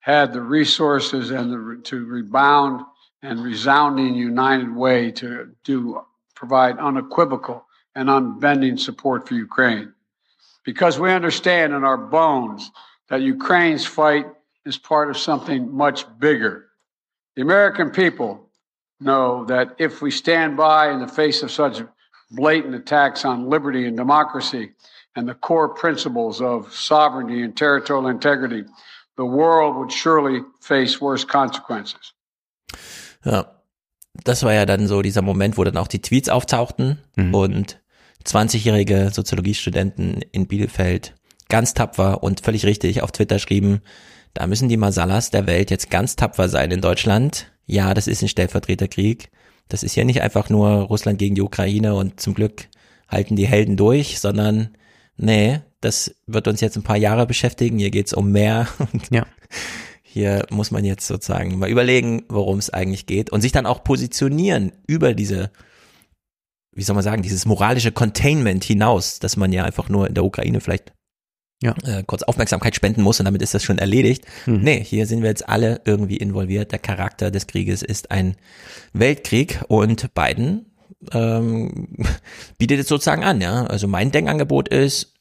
had 0.00 0.32
the 0.32 0.40
resources 0.40 1.30
and 1.30 1.52
the, 1.52 1.80
to 1.82 2.04
rebound 2.04 2.82
and 3.22 3.42
resounding 3.42 4.14
united 4.14 4.74
way 4.74 5.10
to 5.10 5.50
do 5.64 6.00
provide 6.34 6.78
unequivocal 6.78 7.66
and 7.96 8.08
unbending 8.08 8.76
support 8.76 9.26
for 9.26 9.34
Ukraine. 9.34 9.92
Because 10.64 11.00
we 11.00 11.10
understand 11.12 11.72
in 11.72 11.82
our 11.82 11.98
bones 11.98 12.70
that 13.08 13.22
Ukraine's 13.22 13.84
fight 13.84 14.26
is 14.64 14.78
part 14.78 15.10
of 15.10 15.18
something 15.18 15.74
much 15.74 16.04
bigger 16.18 16.68
The 17.38 17.42
American 17.42 17.90
people 17.90 18.50
know 19.00 19.44
that 19.44 19.76
if 19.78 20.02
we 20.02 20.10
stand 20.10 20.56
by 20.56 20.90
in 20.90 20.98
the 20.98 21.06
face 21.06 21.44
of 21.44 21.52
such 21.52 21.80
blatant 22.32 22.74
attacks 22.74 23.24
on 23.24 23.48
liberty 23.48 23.86
and 23.86 23.96
democracy 23.96 24.72
and 25.14 25.28
the 25.28 25.34
core 25.34 25.72
principles 25.74 26.40
of 26.40 26.72
sovereignty 26.72 27.42
and 27.42 27.56
territorial 27.56 28.08
integrity, 28.10 28.64
the 29.16 29.24
world 29.24 29.76
would 29.76 29.92
surely 29.92 30.42
face 30.60 31.00
worse 31.00 31.26
consequences. 31.26 32.14
Ja, 33.24 33.62
das 34.24 34.42
war 34.42 34.52
ja 34.52 34.66
dann 34.66 34.86
so 34.86 35.02
dieser 35.02 35.22
Moment, 35.22 35.58
wo 35.58 35.64
dann 35.64 35.76
auch 35.76 35.88
die 35.88 36.02
Tweets 36.02 36.28
auftauchten 36.28 36.98
mhm. 37.16 37.34
und 37.34 37.80
20-jährige 38.24 39.10
Soziologiestudenten 39.12 40.22
in 40.32 40.46
Bielefeld 40.46 41.14
ganz 41.48 41.74
tapfer 41.74 42.22
und 42.22 42.40
völlig 42.40 42.64
richtig 42.64 43.02
auf 43.02 43.12
Twitter 43.12 43.38
schrieben, 43.38 43.80
da 44.34 44.46
müssen 44.46 44.68
die 44.68 44.76
Masalas 44.76 45.30
der 45.30 45.46
Welt 45.46 45.70
jetzt 45.70 45.90
ganz 45.90 46.14
tapfer 46.14 46.48
sein 46.48 46.70
in 46.70 46.80
Deutschland. 46.80 47.50
Ja, 47.66 47.94
das 47.94 48.06
ist 48.06 48.22
ein 48.22 48.28
Stellvertreterkrieg. 48.28 49.30
Das 49.68 49.82
ist 49.82 49.96
ja 49.96 50.04
nicht 50.04 50.22
einfach 50.22 50.48
nur 50.48 50.68
Russland 50.68 51.18
gegen 51.18 51.34
die 51.34 51.42
Ukraine 51.42 51.94
und 51.94 52.20
zum 52.20 52.34
Glück 52.34 52.68
halten 53.08 53.36
die 53.36 53.46
Helden 53.46 53.76
durch, 53.76 54.20
sondern 54.20 54.76
nee, 55.18 55.60
das 55.80 56.14
wird 56.26 56.48
uns 56.48 56.60
jetzt 56.60 56.76
ein 56.76 56.82
paar 56.82 56.96
Jahre 56.96 57.26
beschäftigen. 57.26 57.78
Hier 57.78 57.90
geht's 57.90 58.12
um 58.12 58.32
mehr. 58.32 58.68
ja. 59.10 59.26
Hier 60.02 60.46
muss 60.50 60.70
man 60.70 60.84
jetzt 60.84 61.06
sozusagen 61.06 61.58
mal 61.58 61.68
überlegen, 61.68 62.24
worum 62.28 62.58
es 62.58 62.70
eigentlich 62.70 63.06
geht 63.06 63.30
und 63.30 63.42
sich 63.42 63.52
dann 63.52 63.66
auch 63.66 63.84
positionieren 63.84 64.72
über 64.86 65.12
diese, 65.12 65.50
wie 66.72 66.82
soll 66.82 66.94
man 66.94 67.04
sagen, 67.04 67.22
dieses 67.22 67.44
moralische 67.44 67.92
Containment 67.92 68.64
hinaus, 68.64 69.18
dass 69.18 69.36
man 69.36 69.52
ja 69.52 69.64
einfach 69.64 69.90
nur 69.90 70.08
in 70.08 70.14
der 70.14 70.24
Ukraine 70.24 70.60
vielleicht 70.60 70.92
ja. 71.62 71.74
äh, 71.84 72.02
kurz 72.04 72.22
Aufmerksamkeit 72.22 72.74
spenden 72.74 73.02
muss 73.02 73.20
und 73.20 73.26
damit 73.26 73.42
ist 73.42 73.54
das 73.54 73.62
schon 73.62 73.78
erledigt. 73.78 74.24
Mhm. 74.46 74.60
Nee, 74.62 74.82
hier 74.82 75.06
sind 75.06 75.22
wir 75.22 75.28
jetzt 75.28 75.48
alle 75.48 75.82
irgendwie 75.84 76.16
involviert. 76.16 76.72
Der 76.72 76.78
Charakter 76.78 77.30
des 77.30 77.46
Krieges 77.46 77.82
ist 77.82 78.10
ein 78.10 78.36
Weltkrieg 78.92 79.62
und 79.68 80.14
Biden 80.14 80.67
ähm, 81.12 81.88
bietet 82.58 82.80
es 82.80 82.88
sozusagen 82.88 83.24
an, 83.24 83.40
ja. 83.40 83.64
Also 83.66 83.86
mein 83.88 84.10
Denkangebot 84.10 84.68
ist, 84.68 85.14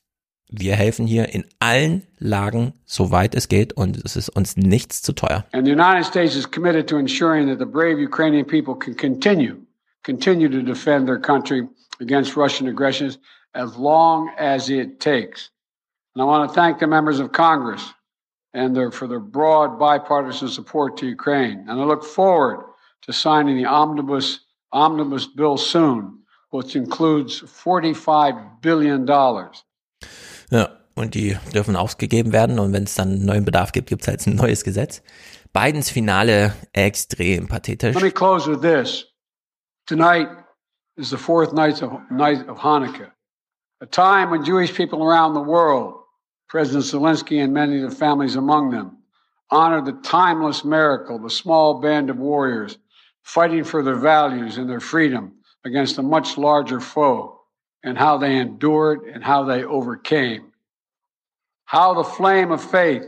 wir 0.50 0.76
helfen 0.76 1.06
hier 1.08 1.34
in 1.34 1.46
allen 1.60 2.08
Lagen, 2.20 2.74
soweit 2.86 3.36
es 3.36 3.48
geht, 3.48 3.74
und 3.74 3.98
es 4.06 4.16
ist 4.16 4.30
uns 4.30 4.56
nichts 4.56 5.02
zu 5.02 5.14
teuer. 5.14 5.46
And 5.52 5.66
the 5.66 5.74
United 5.74 6.06
States 6.06 6.36
is 6.36 6.50
committed 6.50 6.88
to 6.88 6.98
ensuring 6.98 7.48
that 7.48 7.60
the 7.60 7.66
brave 7.66 8.00
Ukrainian 8.00 8.46
people 8.46 8.76
can 8.76 8.96
continue, 8.96 9.58
continue 10.04 10.50
to 10.50 10.62
defend 10.62 11.08
their 11.08 11.20
country 11.20 11.68
against 12.00 12.38
Russian 12.38 12.68
aggressions 12.68 13.20
as 13.54 13.76
long 13.76 14.30
as 14.38 14.70
it 14.70 15.00
takes. 15.00 15.50
And 16.16 16.22
I 16.22 16.26
want 16.26 16.50
to 16.50 16.56
thank 16.56 16.80
the 16.80 16.88
members 16.88 17.20
of 17.20 17.32
Congress 17.32 17.94
and 18.54 18.76
their, 18.76 18.92
for 18.92 19.08
their 19.08 19.20
broad 19.20 19.78
bipartisan 19.78 20.48
support 20.48 20.98
to 20.98 21.06
Ukraine. 21.06 21.66
And 21.68 21.80
I 21.80 21.84
look 21.84 22.04
forward 22.04 22.64
to 23.04 23.14
signing 23.14 23.58
the 23.58 23.66
omnibus, 23.66 24.40
omnibus 24.72 25.28
bill 25.28 25.58
soon, 25.58 26.24
which 26.52 26.76
includes 26.76 27.42
$45 27.42 28.62
billion. 28.62 29.06
Ja, 30.50 30.70
und 30.96 31.14
die 31.14 31.38
dürfen 31.54 31.76
ausgegeben 31.76 32.32
werden 32.32 32.60
und 32.60 32.74
wenn 32.74 32.84
es 32.84 32.96
dann 32.96 33.10
einen 33.10 33.26
neuen 33.26 33.46
Bedarf 33.46 33.72
gibt, 33.72 33.90
gibt 33.90 34.04
es 34.04 34.08
halt 34.08 34.26
ein 34.28 34.36
neues 34.36 34.64
Gesetz. 34.64 35.02
Bidens 35.54 35.90
Finale 35.90 36.54
extrem 36.74 37.48
pathetisch. 37.48 37.96
Let 37.96 38.04
me 38.04 38.12
close 38.12 38.50
with 38.50 38.62
this. 38.62 39.06
Tonight 39.86 40.28
is 40.98 41.10
the 41.10 41.18
fourth 41.18 41.54
night 41.54 41.82
of, 41.82 41.92
night 42.10 42.48
of 42.48 42.58
Hanukkah, 42.60 43.12
a 43.82 43.86
time 43.86 44.30
when 44.30 44.44
Jewish 44.44 44.74
people 44.74 45.04
around 45.04 45.34
the 45.34 45.42
world 45.42 45.96
President 46.50 46.86
Zelensky 46.86 47.44
and 47.44 47.54
many 47.54 47.82
of 47.82 47.90
the 47.90 47.96
families 47.96 48.36
among 48.36 48.72
them 48.72 48.98
honor 49.50 49.82
the 49.82 49.94
timeless 50.04 50.64
miracle, 50.64 51.20
the 51.20 51.30
small 51.30 51.80
band 51.80 52.10
of 52.10 52.18
warriors 52.18 52.78
fighting 53.28 53.66
for 53.66 53.84
their 53.84 53.98
values 53.98 54.58
and 54.58 54.70
their 54.70 54.80
freedom 54.80 55.34
against 55.66 55.98
a 55.98 56.02
much 56.02 56.38
larger 56.38 56.80
foe, 56.80 57.38
and 57.84 57.98
how 57.98 58.18
they 58.18 58.38
endured 58.38 59.02
and 59.04 59.22
how 59.22 59.44
they 59.44 59.66
overcame. 59.66 60.54
How 61.66 61.94
the 61.94 62.06
flame 62.06 62.54
of 62.54 62.64
faith, 62.64 63.04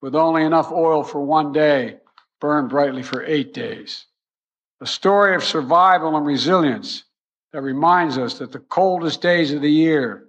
with 0.00 0.16
only 0.16 0.42
enough 0.42 0.72
oil 0.72 1.04
for 1.04 1.20
one 1.24 1.52
day, 1.52 1.98
burned 2.40 2.70
brightly 2.70 3.04
for 3.04 3.24
eight 3.24 3.54
days. 3.54 4.06
A 4.80 4.86
story 4.86 5.36
of 5.36 5.44
survival 5.44 6.16
and 6.16 6.26
resilience 6.26 7.04
that 7.52 7.62
reminds 7.62 8.18
us 8.18 8.40
that 8.40 8.50
the 8.50 8.58
coldest 8.58 9.22
days 9.22 9.52
of 9.52 9.62
the 9.62 9.70
year 9.70 10.26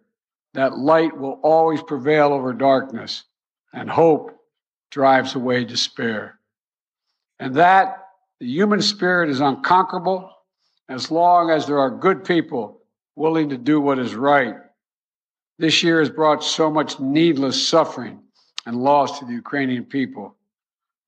that 0.53 0.77
light 0.77 1.17
will 1.17 1.39
always 1.41 1.81
prevail 1.81 2.33
over 2.33 2.53
darkness, 2.53 3.23
and 3.73 3.89
hope 3.89 4.29
drives 4.91 5.33
away 5.33 5.65
despair. 5.65 6.37
And 7.39 7.55
that 7.55 8.02
the 8.43 8.49
human 8.49 8.81
spirit 8.81 9.29
is 9.29 9.39
unconquerable 9.39 10.29
as 10.89 11.09
long 11.09 11.49
as 11.49 11.65
there 11.65 11.79
are 11.79 11.89
good 11.89 12.25
people 12.25 12.81
willing 13.15 13.47
to 13.47 13.57
do 13.57 13.79
what 13.79 13.97
is 13.97 14.15
right. 14.15 14.55
This 15.59 15.81
year 15.81 15.99
has 15.99 16.09
brought 16.09 16.43
so 16.43 16.69
much 16.69 16.99
needless 16.99 17.65
suffering 17.65 18.19
and 18.65 18.75
loss 18.75 19.19
to 19.19 19.25
the 19.25 19.31
Ukrainian 19.31 19.85
people. 19.85 20.35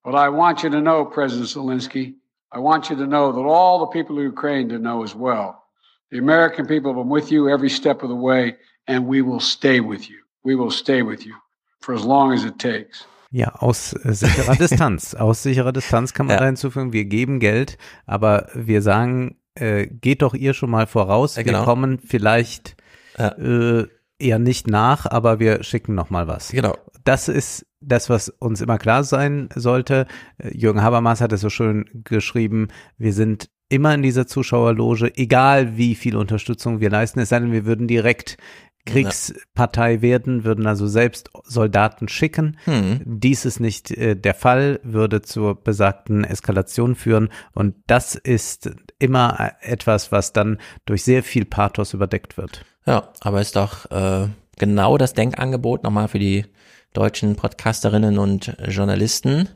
But 0.02 0.14
I 0.14 0.30
want 0.30 0.62
you 0.62 0.70
to 0.70 0.80
know, 0.80 1.04
President 1.04 1.48
Zelensky, 1.48 2.14
I 2.52 2.58
want 2.58 2.88
you 2.88 2.96
to 2.96 3.06
know 3.06 3.30
that 3.32 3.40
all 3.42 3.80
the 3.80 3.88
people 3.88 4.16
of 4.16 4.24
Ukraine 4.24 4.70
to 4.70 4.78
know 4.78 5.02
as 5.02 5.14
well. 5.14 5.62
The 6.10 6.16
American 6.16 6.66
people 6.66 6.90
have 6.90 7.02
been 7.02 7.10
with 7.10 7.30
you 7.30 7.50
every 7.50 7.68
step 7.68 8.02
of 8.02 8.08
the 8.08 8.14
way, 8.14 8.56
and 8.86 9.06
we 9.06 9.20
will 9.20 9.40
stay 9.40 9.80
with 9.80 10.08
you. 10.08 10.20
We 10.42 10.54
will 10.54 10.70
stay 10.70 11.02
with 11.02 11.26
you 11.26 11.34
for 11.80 11.94
as 11.94 12.02
long 12.02 12.32
as 12.32 12.44
it 12.44 12.58
takes. 12.58 13.04
Ja, 13.30 13.54
aus 13.54 13.92
äh, 13.92 14.12
sicherer 14.12 14.56
Distanz. 14.60 15.14
Aus 15.14 15.42
sicherer 15.42 15.72
Distanz 15.72 16.14
kann 16.14 16.26
man 16.26 16.34
ja. 16.34 16.40
da 16.40 16.46
hinzufügen, 16.46 16.92
wir 16.92 17.04
geben 17.04 17.40
Geld, 17.40 17.78
aber 18.06 18.48
wir 18.54 18.82
sagen, 18.82 19.36
äh, 19.54 19.86
geht 19.86 20.22
doch 20.22 20.34
ihr 20.34 20.54
schon 20.54 20.70
mal 20.70 20.86
voraus. 20.86 21.36
Ja, 21.36 21.42
genau. 21.42 21.60
Wir 21.60 21.64
kommen 21.64 21.98
vielleicht 21.98 22.76
ja. 23.18 23.28
äh, 23.28 23.86
eher 24.18 24.38
nicht 24.38 24.68
nach, 24.68 25.06
aber 25.06 25.40
wir 25.40 25.62
schicken 25.62 25.94
noch 25.94 26.10
mal 26.10 26.28
was. 26.28 26.50
Genau. 26.50 26.76
Das 27.04 27.28
ist 27.28 27.66
das, 27.80 28.10
was 28.10 28.28
uns 28.28 28.60
immer 28.60 28.78
klar 28.78 29.04
sein 29.04 29.48
sollte. 29.54 30.06
Äh, 30.38 30.56
Jürgen 30.56 30.82
Habermas 30.82 31.20
hat 31.20 31.32
es 31.32 31.40
so 31.40 31.50
schön 31.50 31.84
geschrieben, 32.04 32.68
wir 32.98 33.12
sind 33.12 33.48
immer 33.68 33.94
in 33.94 34.02
dieser 34.02 34.26
Zuschauerloge, 34.26 35.16
egal 35.16 35.76
wie 35.76 35.94
viel 35.94 36.16
Unterstützung 36.16 36.80
wir 36.80 36.90
leisten, 36.90 37.18
es 37.20 37.30
sei 37.30 37.40
denn, 37.40 37.52
wir 37.52 37.64
würden 37.64 37.88
direkt 37.88 38.36
Kriegspartei 38.86 40.00
werden, 40.00 40.44
würden 40.44 40.66
also 40.66 40.86
selbst 40.86 41.30
Soldaten 41.44 42.08
schicken. 42.08 42.56
Hm. 42.64 43.02
Dies 43.04 43.44
ist 43.44 43.60
nicht 43.60 43.90
äh, 43.90 44.16
der 44.16 44.34
Fall, 44.34 44.80
würde 44.82 45.22
zur 45.22 45.62
besagten 45.62 46.24
Eskalation 46.24 46.94
führen. 46.94 47.28
Und 47.52 47.74
das 47.86 48.14
ist 48.14 48.70
immer 48.98 49.52
etwas, 49.60 50.12
was 50.12 50.32
dann 50.32 50.58
durch 50.86 51.04
sehr 51.04 51.22
viel 51.22 51.44
Pathos 51.44 51.92
überdeckt 51.92 52.38
wird. 52.38 52.64
Ja, 52.86 53.12
aber 53.20 53.40
ist 53.40 53.56
doch 53.56 53.90
äh, 53.90 54.28
genau 54.58 54.96
das 54.96 55.12
Denkangebot 55.12 55.82
nochmal 55.82 56.08
für 56.08 56.18
die 56.18 56.46
deutschen 56.92 57.36
Podcasterinnen 57.36 58.18
und 58.18 58.56
Journalisten, 58.68 59.48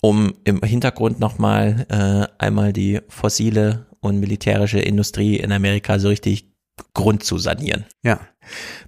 um 0.00 0.34
im 0.44 0.62
Hintergrund 0.62 1.20
nochmal 1.20 1.86
äh, 1.90 2.42
einmal 2.42 2.72
die 2.72 3.00
fossile 3.08 3.86
und 4.00 4.20
militärische 4.20 4.78
Industrie 4.78 5.36
in 5.36 5.52
Amerika 5.52 5.98
so 5.98 6.08
richtig 6.08 6.52
Grund 6.94 7.24
zu 7.24 7.38
sanieren. 7.38 7.84
Ja. 8.02 8.20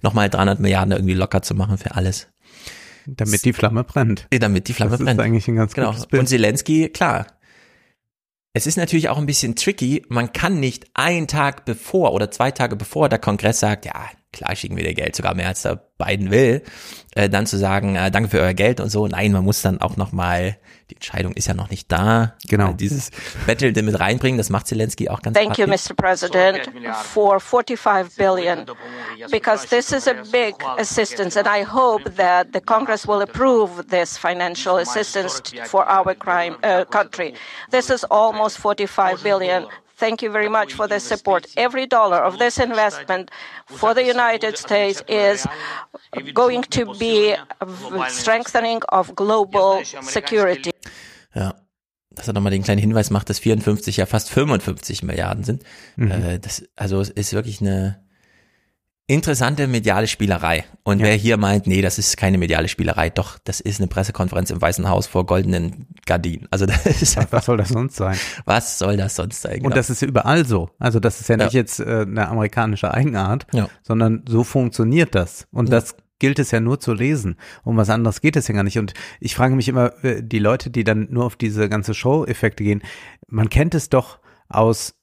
Nochmal 0.01 0.29
300 0.29 0.59
Milliarden 0.59 0.91
irgendwie 0.91 1.13
locker 1.13 1.41
zu 1.41 1.55
machen 1.55 1.77
für 1.77 1.95
alles. 1.95 2.27
Damit 3.05 3.45
die 3.45 3.53
Flamme 3.53 3.83
brennt. 3.83 4.27
Damit 4.29 4.67
die 4.67 4.73
Flamme 4.73 4.91
das 4.91 4.99
brennt. 4.99 5.19
Das 5.19 5.25
ist 5.25 5.27
eigentlich 5.27 5.47
ein 5.47 5.55
ganz 5.55 5.73
genau. 5.73 5.91
gutes 5.91 6.07
Bild. 6.07 6.19
Und 6.21 6.27
Zelensky, 6.27 6.89
klar. 6.89 7.27
Es 8.53 8.67
ist 8.67 8.77
natürlich 8.77 9.09
auch 9.09 9.17
ein 9.17 9.25
bisschen 9.25 9.55
tricky. 9.55 10.05
Man 10.09 10.33
kann 10.33 10.59
nicht 10.59 10.87
einen 10.93 11.27
Tag 11.27 11.65
bevor 11.65 12.13
oder 12.13 12.31
zwei 12.31 12.51
Tage 12.51 12.75
bevor 12.75 13.07
der 13.09 13.19
Kongress 13.19 13.59
sagt, 13.59 13.85
ja, 13.85 14.09
klar 14.31 14.55
schicken 14.55 14.77
wir 14.77 14.83
dir 14.83 14.93
Geld, 14.93 15.15
sogar 15.15 15.35
mehr 15.35 15.47
als 15.47 15.63
der 15.63 15.81
Biden 15.97 16.31
will, 16.31 16.63
äh, 17.15 17.29
dann 17.29 17.45
zu 17.45 17.57
sagen, 17.57 17.95
äh, 17.95 18.09
danke 18.11 18.29
für 18.29 18.39
euer 18.39 18.53
Geld 18.53 18.79
und 18.79 18.89
so. 18.89 19.07
Nein, 19.07 19.31
man 19.31 19.43
muss 19.43 19.61
dann 19.61 19.81
auch 19.81 19.97
noch 19.97 20.11
mal, 20.11 20.57
die 20.89 20.95
Entscheidung 20.95 21.33
ist 21.33 21.47
ja 21.47 21.53
noch 21.53 21.69
nicht 21.69 21.91
da. 21.91 22.35
Genau. 22.47 22.71
Äh, 22.71 22.75
dieses 22.75 23.11
Battle 23.45 23.71
mit 23.83 23.99
reinbringen, 23.99 24.37
das 24.37 24.49
macht 24.49 24.67
Zelensky 24.67 25.09
auch 25.09 25.21
ganz 25.21 25.37
Thank 25.37 25.57
you, 25.57 25.65
praktisch. 25.65 25.89
Mr. 25.89 25.95
President, 25.95 26.71
for 27.13 27.39
45 27.39 28.15
billion, 28.15 28.65
because 29.29 29.67
this 29.67 29.91
is 29.91 30.07
a 30.07 30.15
big 30.31 30.55
assistance, 30.77 31.37
and 31.37 31.47
I 31.47 31.63
hope 31.63 32.09
that 32.15 32.47
the 32.53 32.61
Congress 32.61 33.07
will 33.07 33.21
approve 33.21 33.87
this 33.89 34.17
financial 34.17 34.77
assistance 34.77 35.41
for 35.65 35.85
our 35.87 36.15
crime 36.15 36.55
uh, 36.63 36.85
country. 36.85 37.33
This 37.69 37.89
is 37.89 38.05
almost 38.05 38.57
45 38.59 39.21
billion. 39.23 39.67
Thank 40.01 40.23
you 40.23 40.31
very 40.31 40.49
much 40.49 40.73
for 40.73 40.87
the 40.87 40.99
support. 40.99 41.47
Every 41.55 41.85
dollar 41.85 42.25
of 42.25 42.39
this 42.39 42.57
investment 42.57 43.29
for 43.67 43.93
the 43.93 44.01
United 44.01 44.57
States 44.57 45.03
is 45.07 45.45
going 46.33 46.63
to 46.71 46.93
be 46.97 47.35
a 47.35 48.09
strengthening 48.09 48.81
of 48.89 49.15
global 49.15 49.83
security. 50.01 50.71
Ja. 51.35 51.53
Dass 52.09 52.27
er 52.27 52.33
nochmal 52.33 52.51
den 52.51 52.63
kleinen 52.63 52.81
Hinweis 52.81 53.11
macht, 53.11 53.29
dass 53.29 53.37
54 53.37 53.97
ja 53.97 54.07
fast 54.07 54.31
55 54.31 55.03
Milliarden 55.03 55.43
sind. 55.43 55.63
Mhm. 55.97 56.11
Äh, 56.11 56.39
das, 56.39 56.63
also 56.75 56.99
es 56.99 57.11
ist 57.11 57.33
wirklich 57.33 57.61
eine 57.61 58.03
interessante 59.13 59.67
mediale 59.67 60.07
Spielerei. 60.07 60.63
Und 60.83 61.01
wer 61.01 61.13
hier 61.15 61.37
meint, 61.37 61.67
nee, 61.67 61.81
das 61.81 61.97
ist 61.99 62.17
keine 62.17 62.37
mediale 62.37 62.67
Spielerei, 62.67 63.09
doch, 63.09 63.37
das 63.43 63.59
ist 63.59 63.79
eine 63.79 63.87
Pressekonferenz 63.87 64.49
im 64.51 64.61
Weißen 64.61 64.87
Haus 64.89 65.07
vor 65.07 65.25
goldenen 65.25 65.87
Gardinen. 66.05 66.47
Also 66.51 66.65
das 66.65 66.85
ist 66.85 67.17
einfach, 67.17 67.39
Was 67.39 67.45
soll 67.45 67.57
das 67.57 67.69
sonst 67.69 67.95
sein? 67.97 68.17
was 68.45 68.79
soll 68.79 68.97
das 68.97 69.15
sonst 69.15 69.41
sein? 69.41 69.55
Genau. 69.57 69.67
Und 69.67 69.75
das 69.77 69.89
ist 69.89 70.01
ja 70.01 70.07
überall 70.07 70.45
so. 70.45 70.69
Also 70.79 70.99
das 70.99 71.19
ist 71.19 71.27
ja 71.29 71.37
nicht 71.37 71.53
Ja. 71.53 71.59
jetzt 71.59 71.79
äh, 71.79 72.05
eine 72.07 72.27
amerikanische 72.29 72.93
Eigenart, 72.93 73.47
Ja. 73.53 73.67
sondern 73.83 74.23
so 74.27 74.43
funktioniert 74.43 75.13
das. 75.13 75.47
Und 75.51 75.67
Ja. 75.69 75.75
das 75.75 75.95
gilt 76.19 76.39
es 76.39 76.51
ja 76.51 76.59
nur 76.59 76.79
zu 76.79 76.93
lesen. 76.93 77.35
Um 77.63 77.77
was 77.77 77.89
anderes 77.89 78.21
geht 78.21 78.35
es 78.35 78.47
ja 78.47 78.53
gar 78.55 78.63
nicht. 78.63 78.77
Und 78.77 78.93
ich 79.19 79.35
frage 79.35 79.55
mich 79.55 79.67
immer, 79.67 79.91
äh, 80.03 80.21
die 80.23 80.39
Leute, 80.39 80.69
die 80.69 80.83
dann 80.83 81.07
nur 81.09 81.25
auf 81.25 81.35
diese 81.35 81.67
ganze 81.67 81.93
Show-Effekte 81.93 82.63
gehen, 82.63 82.81
man 83.27 83.49
kennt 83.49 83.75
es 83.75 83.89
doch 83.89 84.19
aus 84.47 84.93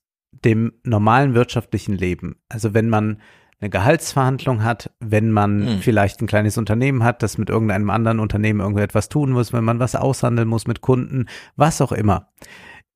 dem 0.44 0.72
normalen 0.84 1.34
wirtschaftlichen 1.34 1.94
Leben. 1.96 2.36
Also 2.48 2.72
wenn 2.72 2.88
man 2.88 3.20
eine 3.60 3.70
Gehaltsverhandlung 3.70 4.62
hat, 4.62 4.90
wenn 5.00 5.30
man 5.32 5.66
Hm. 5.66 5.78
vielleicht 5.80 6.20
ein 6.20 6.26
kleines 6.28 6.58
Unternehmen 6.58 7.02
hat, 7.02 7.22
das 7.22 7.38
mit 7.38 7.50
irgendeinem 7.50 7.90
anderen 7.90 8.20
Unternehmen 8.20 8.60
irgendetwas 8.60 9.08
tun 9.08 9.32
muss, 9.32 9.52
wenn 9.52 9.64
man 9.64 9.80
was 9.80 9.96
aushandeln 9.96 10.48
muss 10.48 10.66
mit 10.66 10.80
Kunden, 10.80 11.26
was 11.56 11.80
auch 11.80 11.92
immer. 11.92 12.28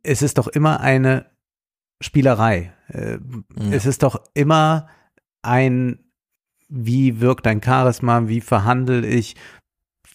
Es 0.03 0.23
ist 0.23 0.39
doch 0.39 0.49
immer 0.49 0.81
eine 0.81 1.27
Spielerei. 2.01 2.73
Äh, 2.89 3.19
Es 3.71 3.87
ist 3.87 4.03
doch 4.03 4.23
immer 4.35 4.89
ein, 5.43 5.99
wie 6.69 7.21
wirkt 7.21 7.47
ein 7.47 7.63
Charisma, 7.63 8.29
wie 8.29 8.41
verhandle 8.41 9.07
ich, 9.07 9.37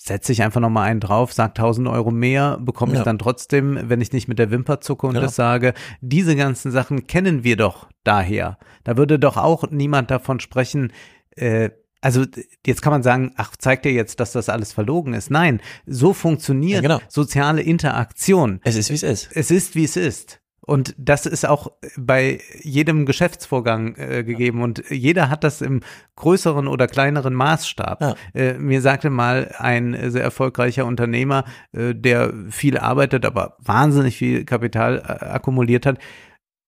setze 0.07 0.31
ich 0.31 0.41
einfach 0.43 0.59
nochmal 0.61 0.89
einen 0.89 0.99
drauf, 0.99 1.33
sag 1.33 1.49
1000 1.55 1.87
Euro 1.87 2.11
mehr, 2.11 2.57
bekomme 2.61 2.93
ich 2.93 2.99
Ja. 2.99 3.03
dann 3.05 3.19
trotzdem, 3.19 3.79
wenn 3.89 4.01
ich 4.01 4.11
nicht 4.13 4.27
mit 4.27 4.39
der 4.39 4.49
Wimper 4.51 4.81
zucke 4.81 5.07
und 5.07 5.13
Genau. 5.13 5.25
das 5.25 5.35
sage. 5.35 5.73
Diese 6.01 6.35
ganzen 6.35 6.71
Sachen 6.71 7.05
kennen 7.07 7.43
wir 7.43 7.57
doch 7.57 7.87
daher. 8.03 8.57
Da 8.83 8.97
würde 8.97 9.19
doch 9.19 9.37
auch 9.37 9.69
niemand 9.69 10.09
davon 10.11 10.39
sprechen, 10.39 10.91
äh, 11.35 11.69
also 11.99 12.25
jetzt 12.65 12.81
kann 12.83 12.91
man 12.91 13.01
sagen, 13.03 13.33
ach, 13.37 13.55
zeigt 13.57 13.83
dir 13.83 13.91
jetzt, 13.91 14.19
dass 14.19 14.31
das 14.31 14.49
alles 14.49 14.71
verlogen 14.71 15.13
ist. 15.15 15.31
Nein, 15.31 15.61
so 15.87 16.13
funktioniert 16.13 16.83
Ja, 16.83 16.97
genau. 16.97 17.01
soziale 17.09 17.61
Interaktion. 17.61 18.59
Es 18.63 18.75
ist, 18.75 18.89
wie 18.91 18.95
es 18.95 19.03
ist. 19.03 19.29
Es 19.33 19.49
ist, 19.51 19.75
wie 19.75 19.83
es 19.83 19.97
ist. 19.97 20.39
Und 20.67 20.93
das 20.97 21.25
ist 21.25 21.47
auch 21.47 21.71
bei 21.95 22.41
jedem 22.61 23.05
Geschäftsvorgang 23.05 23.95
äh, 23.95 24.23
gegeben 24.25 24.61
und 24.61 24.83
jeder 24.89 25.29
hat 25.29 25.45
das 25.45 25.61
im 25.61 25.79
größeren 26.17 26.67
oder 26.67 26.87
kleineren 26.87 27.33
Maßstab. 27.33 28.01
Ja. 28.01 28.15
Äh, 28.33 28.53
mir 28.55 28.81
sagte 28.81 29.09
mal 29.09 29.55
ein 29.57 30.11
sehr 30.11 30.23
erfolgreicher 30.23 30.85
Unternehmer, 30.85 31.45
äh, 31.71 31.95
der 31.95 32.33
viel 32.49 32.77
arbeitet, 32.77 33.25
aber 33.25 33.55
wahnsinnig 33.59 34.17
viel 34.17 34.43
Kapital 34.43 34.97
äh, 34.97 35.25
akkumuliert 35.25 35.85
hat, 35.85 35.99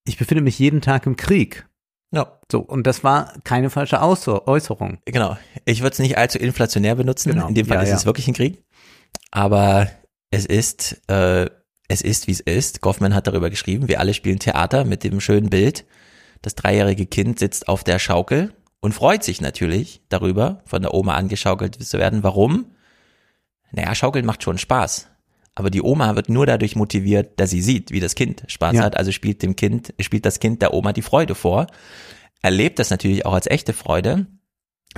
ich 0.08 0.18
befinde 0.18 0.44
mich 0.44 0.58
jeden 0.58 0.80
Tag 0.80 1.06
im 1.06 1.18
Krieg. 1.18 1.68
Ja. 2.12 2.40
So, 2.50 2.62
und 2.62 2.88
das 2.88 3.04
war 3.04 3.34
keine 3.44 3.70
falsche 3.70 4.02
Äußer 4.02 4.48
Äußerung. 4.48 5.00
Genau. 5.06 5.38
Ich 5.66 5.82
würde 5.82 5.92
es 5.92 6.00
nicht 6.00 6.18
allzu 6.18 6.40
inflationär 6.40 6.96
benutzen. 6.96 7.34
Genau. 7.34 7.50
In 7.50 7.54
dem 7.54 7.66
Fall 7.68 7.78
Ja, 7.78 7.84
ist 7.84 7.90
ja. 7.90 7.96
es 7.98 8.06
wirklich 8.06 8.30
ein 8.30 8.34
Krieg. 8.34 8.64
Aber 9.32 9.90
es 10.32 10.46
ist, 10.46 11.02
äh, 11.10 11.50
es 11.90 12.02
ist, 12.02 12.28
wie 12.28 12.32
es 12.32 12.40
ist. 12.40 12.80
Goffman 12.82 13.14
hat 13.14 13.28
darüber 13.28 13.50
geschrieben, 13.50 13.88
wir 13.90 14.00
alle 14.00 14.14
spielen 14.14 14.40
Theater 14.40 14.86
mit 14.86 15.04
dem 15.04 15.20
schönen 15.20 15.50
Bild. 15.50 15.86
Das 16.42 16.56
dreijährige 16.56 17.06
Kind 17.06 17.40
sitzt 17.40 17.68
auf 17.68 17.84
der 17.84 18.00
Schaukel 18.00 18.54
und 18.80 18.94
freut 18.94 19.24
sich 19.26 19.42
natürlich 19.42 20.02
darüber, 20.08 20.62
von 20.66 20.82
der 20.82 20.94
Oma 20.94 21.16
angeschaukelt 21.16 21.76
zu 21.84 21.98
werden. 21.98 22.24
Warum? 22.24 22.68
Naja, 23.72 23.94
Schaukeln 23.94 24.26
macht 24.26 24.44
schon 24.44 24.58
Spaß. 24.58 25.08
Aber 25.56 25.70
die 25.70 25.82
Oma 25.82 26.16
wird 26.16 26.30
nur 26.30 26.46
dadurch 26.46 26.76
motiviert, 26.78 27.40
dass 27.40 27.50
sie 27.50 27.62
sieht, 27.62 27.92
wie 27.92 28.00
das 28.00 28.16
Kind 28.16 28.44
Spaß 28.48 28.76
Ja. 28.76 28.84
hat. 28.84 28.96
Also 28.96 29.12
spielt 29.12 29.42
dem 29.44 29.56
Kind, 29.58 29.94
spielt 30.00 30.26
das 30.26 30.40
Kind 30.40 30.62
der 30.62 30.74
Oma 30.74 30.94
die 30.94 31.02
Freude 31.02 31.36
vor. 31.36 31.68
Erlebt 32.42 32.80
das 32.80 32.92
natürlich 32.92 33.26
auch 33.26 33.34
als 33.34 33.48
echte 33.48 33.74
Freude. 33.74 34.28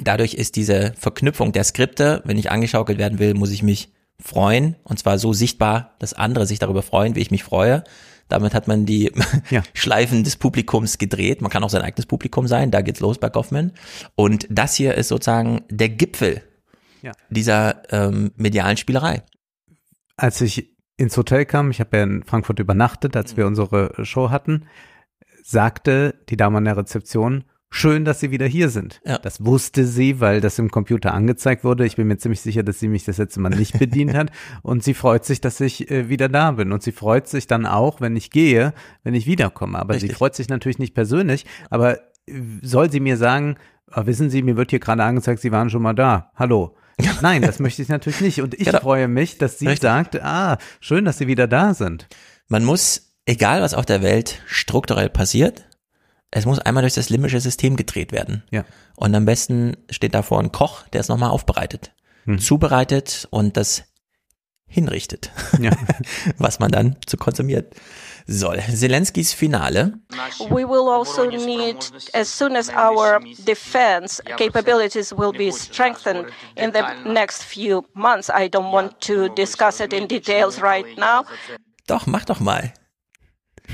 Dadurch 0.04 0.36
ist 0.36 0.56
diese 0.58 0.94
Verknüpfung 0.98 1.52
der 1.52 1.64
Skripte, 1.64 2.22
wenn 2.26 2.38
ich 2.38 2.52
angeschaukelt 2.52 3.00
werden 3.00 3.18
will, 3.18 3.34
muss 3.34 3.50
ich 3.50 3.64
mich 3.64 3.92
freuen. 4.22 4.76
Und 4.84 4.99
zwar 4.99 5.18
so 5.19 5.34
sichtbar, 5.34 5.95
dass 5.99 6.14
andere 6.14 6.45
sich 6.45 6.60
darüber 6.60 6.81
freuen, 6.84 7.15
wie 7.15 7.19
ich 7.22 7.31
mich 7.31 7.43
freue. 7.43 7.84
Damit 8.27 8.53
hat 8.53 8.68
man 8.68 8.85
die 8.85 9.11
Ja. 9.49 9.61
Schleifen 9.73 10.23
des 10.23 10.38
Publikums 10.38 10.98
gedreht. 10.98 11.41
Man 11.41 11.52
kann 11.52 11.64
auch 11.64 11.69
sein 11.69 11.81
eigenes 11.81 12.06
Publikum 12.06 12.48
sein. 12.48 12.72
Da 12.72 12.81
geht's 12.81 12.99
los 13.02 13.18
bei 13.19 13.30
Goffman. 13.30 13.73
Und 14.15 14.48
das 14.49 14.76
hier 14.76 14.95
ist 14.95 15.10
sozusagen 15.10 15.64
der 15.69 15.89
Gipfel 15.89 16.41
Ja. 17.02 17.11
dieser 17.30 17.81
ähm, 17.91 18.31
medialen 18.38 18.77
Spielerei. 18.77 19.23
als 20.18 20.39
ich 20.41 20.76
ins 20.98 21.18
Hotel 21.18 21.45
kam, 21.45 21.72
ich 21.72 21.80
habe 21.80 21.98
ja 21.98 22.03
in 22.03 22.23
Frankfurt 22.23 22.60
übernachtet, 22.60 23.15
als 23.18 23.34
Mhm. 23.34 23.38
wir 23.38 23.48
unsere 23.48 24.06
Show 24.06 24.30
hatten, 24.30 24.65
sagte 25.43 26.15
die 26.30 26.38
Dame 26.38 26.60
an 26.60 26.65
der 26.65 26.77
Rezeption, 26.77 27.43
schön, 27.72 28.06
dass 28.06 28.19
Sie 28.19 28.30
wieder 28.30 28.45
hier 28.45 28.69
sind. 28.69 29.02
Ja. 29.06 29.18
Das 29.18 29.43
wusste 29.43 29.85
sie, 29.85 30.19
weil 30.19 30.41
das 30.41 30.60
im 30.60 30.69
Computer 30.69 31.14
angezeigt 31.14 31.64
wurde. 31.64 31.85
Ich 31.85 31.95
bin 31.95 32.07
mir 32.07 32.18
ziemlich 32.18 32.41
sicher, 32.41 32.61
dass 32.64 32.80
sie 32.80 32.89
mich 32.89 33.06
das 33.06 33.18
letzte 33.18 33.39
Mal 33.39 33.49
nicht 33.49 33.80
bedient 33.80 34.14
hat. 34.14 34.30
Und 34.61 34.84
sie 34.84 34.93
freut 34.93 35.26
sich, 35.26 35.41
dass 35.41 35.60
ich 35.61 35.89
äh, 35.89 36.10
wieder 36.10 36.30
da 36.30 36.52
bin. 36.52 36.72
Und 36.73 36.84
sie 36.84 36.91
freut 36.91 37.27
sich 37.27 37.48
dann 37.48 37.65
auch, 37.65 38.02
wenn 38.02 38.15
ich 38.15 38.30
gehe, 38.30 38.73
wenn 39.03 39.14
ich 39.15 39.26
wiederkomme. 39.26 39.80
Aber 39.80 39.93
sie 39.95 40.02
Richtig. 40.02 40.18
freut 40.18 40.35
sich 40.35 40.49
natürlich 40.49 40.77
nicht 40.80 40.93
persönlich. 40.93 41.45
Aber 41.69 41.98
äh, 42.27 42.34
soll 42.61 42.91
sie 42.91 42.99
mir 42.99 43.18
sagen, 43.18 43.56
ah, 43.89 44.06
wissen 44.06 44.30
Sie, 44.30 44.43
mir 44.43 44.57
wird 44.57 44.69
hier 44.69 44.80
gerade 44.80 45.03
angezeigt, 45.03 45.41
Sie 45.41 45.52
waren 45.52 45.69
schon 45.69 45.81
mal 45.81 45.93
da. 45.93 46.31
Hallo. 46.35 46.76
Nein, 47.22 47.41
das 47.41 47.60
möchte 47.60 47.81
ich 47.81 47.89
natürlich 47.89 48.22
nicht. 48.22 48.41
Und 48.41 48.53
ich 48.53 48.65
Genau. 48.65 48.80
freue 48.81 49.07
mich, 49.07 49.38
dass 49.38 49.57
sie 49.60 49.68
Richtig. 49.68 49.81
sagt, 49.84 50.22
ah, 50.22 50.57
schön, 50.81 51.06
dass 51.06 51.18
Sie 51.18 51.27
wieder 51.27 51.48
da 51.48 51.73
sind. 51.73 52.07
Man 52.48 52.64
muss, 52.65 53.14
egal 53.26 53.61
was 53.61 53.73
auf 53.73 53.85
der 53.85 54.02
Welt 54.02 54.41
strukturell 54.45 55.10
passiert, 55.10 55.68
es 56.32 56.45
muss 56.45 56.60
einmal 56.60 56.82
durch 56.84 56.94
das 56.94 57.10
limbische 57.10 57.40
System 57.40 57.76
gedreht 57.76 58.12
werden. 58.12 58.44
Ja. 58.52 58.64
Und 58.95 59.14
am 59.14 59.26
besten 59.26 59.78
steht 59.90 60.16
davor 60.16 60.40
ein 60.40 60.52
Koch, 60.52 60.88
der 60.90 61.02
es 61.02 61.10
nochmal 61.10 61.30
aufbereitet, 61.30 61.91
zubereitet 62.40 63.28
und 63.32 63.58
das 63.58 63.84
hinrichtet, 64.68 65.32
Ja. 65.60 65.72
was 66.38 66.60
man 66.60 66.72
dann 66.72 66.95
zu 67.06 67.18
konsumiert 67.18 67.76
soll. 68.26 68.60
Zelenskis 68.74 69.34
Finale. 69.34 69.94
We 70.49 70.66
will 70.68 70.88
also 70.90 71.26
need, 71.26 71.91
as 72.14 72.38
soon 72.38 72.56
as 72.56 72.70
our 72.70 73.20
defense 73.45 74.24
capabilities 74.38 75.12
will 75.12 75.34
be 75.34 75.52
strengthened 75.52 76.28
in 76.56 76.72
the 76.72 76.84
next 77.10 77.44
few 77.44 77.84
months, 77.94 78.30
I 78.30 78.48
don't 78.48 78.72
want 78.72 79.02
to 79.02 79.28
discuss 79.36 79.82
it 79.82 79.91
in 79.91 80.08
details 80.08 80.62
right 80.62 80.86
now. 80.98 81.26
Doch, 81.88 82.06
mach 82.08 82.24
doch 82.24 82.40
mal. 82.40 82.74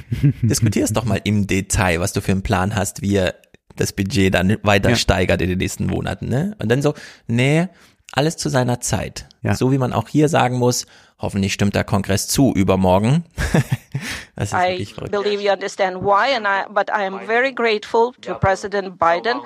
Diskutier's 0.41 0.93
doch 0.93 1.05
mal 1.05 1.19
im 1.23 1.47
Detail, 1.47 1.99
was 1.99 2.13
du 2.13 2.21
für 2.21 2.31
einen 2.31 2.43
Plan 2.43 2.75
hast, 2.75 3.01
wie 3.01 3.13
ihr 3.13 3.35
das 3.75 3.93
Budget 3.93 4.33
dann 4.33 4.57
weiter 4.63 4.89
Ja. 4.91 4.95
steigert 4.95 5.41
in 5.41 5.49
den 5.49 5.57
nächsten 5.59 5.85
Monaten, 5.85 6.27
ne? 6.29 6.55
Und 6.59 6.69
dann 6.69 6.81
so, 6.81 6.93
nee, 7.27 7.67
alles 8.13 8.37
zu 8.37 8.49
seiner 8.49 8.79
Zeit. 8.79 9.27
Ja. 9.43 9.53
So 9.55 9.71
wie 9.71 9.77
man 9.77 9.93
auch 9.93 10.07
hier 10.07 10.29
sagen 10.29 10.57
muss, 10.57 10.85
hoffentlich 11.19 11.53
stimmt 11.53 11.75
der 11.75 11.83
Kongress 11.83 12.27
zu 12.27 12.53
übermorgen. 12.55 13.23
das 14.35 14.51
ist 14.51 14.53
I 14.53 14.69
wirklich 14.69 14.93
verrückt. 14.95 15.11
believe 15.11 15.43
you 15.43 15.51
understand 15.51 16.01
why, 16.01 16.33
and 16.35 16.45
I, 16.47 16.71
but 16.73 16.89
I 16.89 17.05
am 17.05 17.19
very 17.27 17.51
grateful 17.53 18.13
to 18.21 18.33
President 18.35 18.97
Biden. 18.97 19.39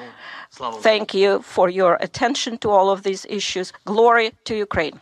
Thank 0.83 1.13
you 1.13 1.41
for 1.41 1.69
your 1.69 1.93
attention 2.01 2.59
to 2.59 2.71
all 2.71 2.89
of 2.89 3.03
these 3.03 3.25
issues. 3.27 3.73
Glory 3.85 4.31
to 4.45 4.53
Ukraine. 4.53 4.99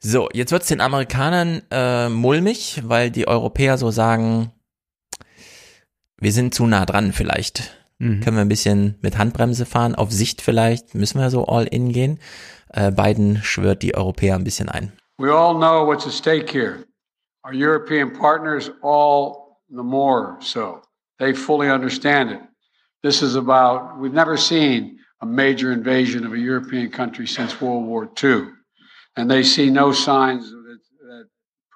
So, 0.00 0.28
jetzt 0.32 0.52
wird's 0.52 0.68
den 0.68 0.80
Amerikanern 0.80 1.62
äh, 1.70 2.08
mulmig, 2.08 2.82
weil 2.84 3.10
die 3.10 3.26
Europäer 3.26 3.78
so 3.78 3.90
sagen, 3.90 4.52
wir 6.20 6.32
sind 6.32 6.54
zu 6.54 6.66
nah 6.66 6.86
dran 6.86 7.12
vielleicht. 7.12 7.76
Mhm. 7.98 8.20
Können 8.20 8.36
wir 8.36 8.42
ein 8.42 8.48
bisschen 8.48 8.96
mit 9.02 9.18
Handbremse 9.18 9.66
fahren, 9.66 9.96
auf 9.96 10.12
Sicht 10.12 10.40
vielleicht, 10.40 10.94
müssen 10.94 11.20
wir 11.20 11.30
so 11.30 11.46
all 11.46 11.64
in 11.64 11.92
gehen. 11.92 12.20
Äh, 12.72 12.92
Biden 12.92 13.40
schwört 13.42 13.82
die 13.82 13.96
Europäer 13.96 14.36
ein 14.36 14.44
bisschen 14.44 14.68
ein. 14.68 14.92
We 15.18 15.32
all 15.32 15.54
know 15.54 15.84
what's 15.84 16.06
at 16.06 16.12
stake 16.12 16.52
here. 16.52 16.84
Our 17.44 17.52
European 17.52 18.12
partners 18.12 18.70
all 18.82 19.58
the 19.68 19.82
more 19.82 20.36
so. 20.40 20.80
They 21.18 21.34
fully 21.34 21.70
understand 21.70 22.30
it. 22.30 22.40
This 23.02 23.22
is 23.22 23.34
about, 23.34 23.98
we've 24.00 24.14
never 24.14 24.36
seen 24.36 24.98
a 25.20 25.26
major 25.26 25.72
invasion 25.72 26.24
of 26.24 26.32
a 26.32 26.38
European 26.38 26.90
country 26.90 27.26
since 27.26 27.60
World 27.60 27.84
War 27.86 28.08
II. 28.22 28.57
And 29.18 29.28
they 29.28 29.42
see 29.42 29.68
no 29.68 29.90
signs 29.90 30.48
that, 30.52 30.78
that 31.00 31.26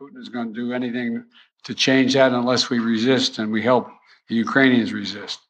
Putin 0.01 0.21
is 0.23 0.29
going 0.29 0.55
to 0.55 0.61
do 0.61 0.73
anything 0.73 1.25
to 1.65 1.75
change 1.75 2.15
that 2.15 2.31
unless 2.33 2.71
we 2.71 2.79
resist 2.79 3.41
and 3.41 3.51
we 3.51 3.61
help 3.63 3.89
the 4.29 4.37
Ukrainians 4.37 4.93
resist. 4.93 5.41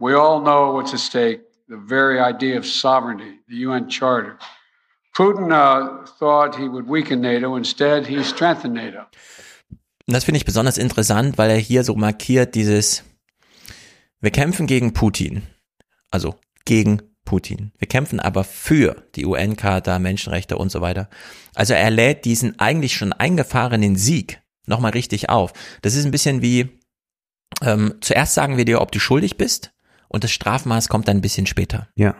We 0.00 0.14
all 0.14 0.40
know 0.40 0.72
what's 0.72 0.92
at 0.94 0.98
stake 0.98 1.42
the 1.68 1.76
very 1.76 2.18
idea 2.18 2.56
of 2.58 2.66
sovereignty, 2.66 3.38
the 3.46 3.58
UN 3.66 3.88
Charter. 3.88 4.36
Putin 5.16 5.52
uh, 5.52 6.06
thought 6.18 6.56
he 6.56 6.68
would 6.68 6.88
weaken 6.88 7.20
NATO. 7.20 7.54
Instead, 7.54 8.06
he 8.06 8.24
strengthened 8.24 8.74
NATO. 8.74 9.06
Das 10.08 10.24
finde 10.24 10.38
ich 10.38 10.44
besonders 10.44 10.76
interessant, 10.76 11.38
weil 11.38 11.50
er 11.50 11.58
hier 11.58 11.84
so 11.84 11.94
markiert 11.94 12.56
dieses, 12.56 13.04
wir 14.20 14.32
kämpfen 14.32 14.66
gegen 14.66 14.92
Putin. 14.92 15.42
Also 16.10 16.34
gegen 16.64 17.02
Putin. 17.28 17.72
Wir 17.76 17.86
kämpfen 17.86 18.20
aber 18.20 18.42
für 18.42 19.04
die 19.14 19.26
UN-Charta, 19.26 19.98
Menschenrechte 19.98 20.56
und 20.56 20.72
so 20.72 20.80
weiter. 20.80 21.10
Also 21.54 21.74
er 21.74 21.90
lädt 21.90 22.24
diesen 22.24 22.58
eigentlich 22.58 22.96
schon 22.96 23.12
eingefahrenen 23.12 23.96
Sieg 23.96 24.40
nochmal 24.64 24.92
richtig 24.92 25.28
auf. 25.28 25.52
Das 25.82 25.94
ist 25.94 26.06
ein 26.06 26.10
bisschen 26.10 26.40
wie, 26.40 26.80
ähm, 27.60 27.96
zuerst 28.00 28.32
sagen 28.32 28.56
wir 28.56 28.64
dir, 28.64 28.80
ob 28.80 28.92
du 28.92 28.98
schuldig 28.98 29.36
bist 29.36 29.72
und 30.08 30.24
das 30.24 30.32
Strafmaß 30.32 30.88
kommt 30.88 31.06
dann 31.06 31.18
ein 31.18 31.20
bisschen 31.20 31.44
später. 31.44 31.90
Ja. 31.96 32.16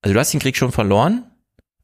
Also 0.00 0.14
du 0.14 0.20
hast 0.20 0.32
den 0.32 0.38
Krieg 0.38 0.56
schon 0.56 0.70
verloren, 0.70 1.28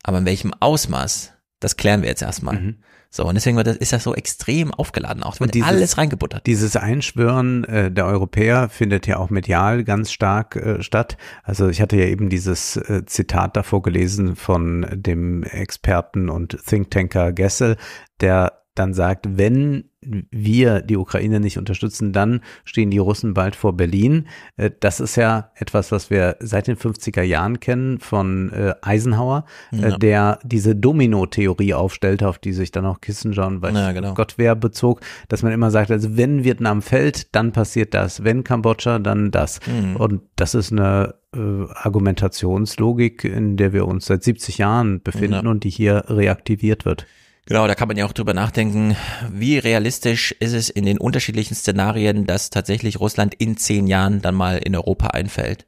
aber 0.05 0.19
in 0.19 0.25
welchem 0.25 0.55
Ausmaß, 0.55 1.33
das 1.59 1.77
klären 1.77 2.03
wir 2.03 2.11
jetzt 2.11 2.23
erstmal. 2.23 2.61
Mhm. 2.61 2.83
So, 3.15 3.27
und 3.27 3.35
deswegen 3.35 3.59
ist 3.59 3.93
das 3.93 4.05
so 4.05 4.15
extrem 4.15 4.73
aufgeladen 4.73 5.23
auch. 5.23 5.35
Es 5.35 5.41
wird 5.41 5.53
dieses, 5.53 5.69
alles 5.69 5.99
reingebuttert. 5.99 6.47
Dieses 6.47 6.77
Einschwören 6.77 7.65
äh, 7.65 7.91
der 7.91 8.07
Europäer 8.07 8.71
findet 8.71 9.07
ja 9.07 9.19
auch 9.19 9.29
medial 9.29 9.85
ganz 9.85 10.11
stark 10.11 10.57
äh, 10.57 10.83
statt. 10.83 11.19
Also 11.43 11.69
ich 11.69 11.83
hatte 11.83 11.97
ja 11.99 12.07
eben 12.07 12.31
dieses 12.31 12.77
äh, 12.77 13.05
Zitat 13.05 13.55
davor 13.55 13.83
gelesen 13.83 14.35
von 14.35 14.87
dem 14.93 15.43
Experten 15.43 16.31
und 16.31 16.57
Thinktanker 16.67 17.33
Gessel, 17.33 17.77
der 18.23 18.63
dann 18.75 18.95
sagt, 18.95 19.37
wenn 19.37 19.91
wir 20.31 20.81
die 20.81 20.97
Ukraine 20.97 21.41
nicht 21.41 21.59
unterstützen, 21.59 22.13
dann 22.13 22.41
stehen 22.65 22.91
die 22.91 22.99
Russen 22.99 23.35
bald 23.35 23.57
vor 23.57 23.77
Berlin. 23.77 24.27
Äh, 24.57 24.71
das 24.81 25.01
ist 25.01 25.17
ja 25.17 25.51
etwas, 25.55 25.93
was 25.93 26.11
wir 26.11 26.37
seit 26.41 26.67
den 26.67 26.77
50er 26.77 27.23
Jahren 27.23 27.61
kennen 27.61 27.99
von 28.01 28.53
äh, 28.53 28.75
Eisenhower, 28.83 29.45
äh, 29.73 29.91
ja. 29.91 29.97
der 29.99 30.39
diese 30.45 30.75
Domino-Theorie 30.75 31.75
aufstellte, 31.75 32.29
auf 32.29 32.39
die 32.39 32.53
sich 32.53 32.73
dann 32.73 32.87
auch 32.87 33.01
Kissinger 33.01 33.47
und 33.47 33.63
weiß 33.63 33.75
ja, 33.75 33.93
genau. 33.93 34.15
Gott 34.15 34.35
wer 34.37 34.55
bezog, 34.55 35.01
dass 35.29 35.43
man 35.43 35.53
immer 35.53 35.71
sagt, 35.71 35.91
also 35.91 36.17
wenn 36.17 36.45
Vietnam 36.45 36.83
fällt, 36.83 37.35
dann 37.35 37.53
passiert 37.53 37.95
das, 37.95 38.25
wenn 38.25 38.45
Kambodscha, 38.45 38.99
dann 38.99 39.31
das. 39.31 39.61
Mhm. 39.67 39.97
Und 39.97 40.23
das 40.37 40.55
ist 40.55 40.73
eine 40.73 41.15
äh, 41.35 41.39
Argumentationslogik, 41.75 43.25
in 43.25 43.57
der 43.57 43.73
wir 43.73 43.87
uns 43.87 44.07
seit 44.07 44.23
70 44.23 44.59
Jahren 44.59 45.03
befinden 45.03 45.45
ja. 45.45 45.51
und 45.51 45.65
die 45.65 45.71
hier 45.71 46.05
reaktiviert 46.09 46.85
wird. 46.85 47.07
Genau, 47.47 47.67
da 47.67 47.75
kann 47.75 47.89
man 47.89 47.97
ja 47.97 48.07
auch 48.07 48.13
drüber 48.13 48.35
nachdenken, 48.35 48.97
wie 49.31 49.59
realistisch 49.59 50.33
ist 50.33 50.53
es 50.53 50.71
in 50.71 50.85
den 50.85 50.99
unterschiedlichen 50.99 51.55
Szenarien, 51.55 52.25
dass 52.25 52.51
tatsächlich 52.51 53.01
Russland 53.01 53.35
in 53.35 53.57
zehn 53.57 53.89
Jahren 53.89 54.23
dann 54.23 54.35
mal 54.35 54.59
in 54.59 54.77
Europa 54.77 55.09
einfällt. 55.09 55.67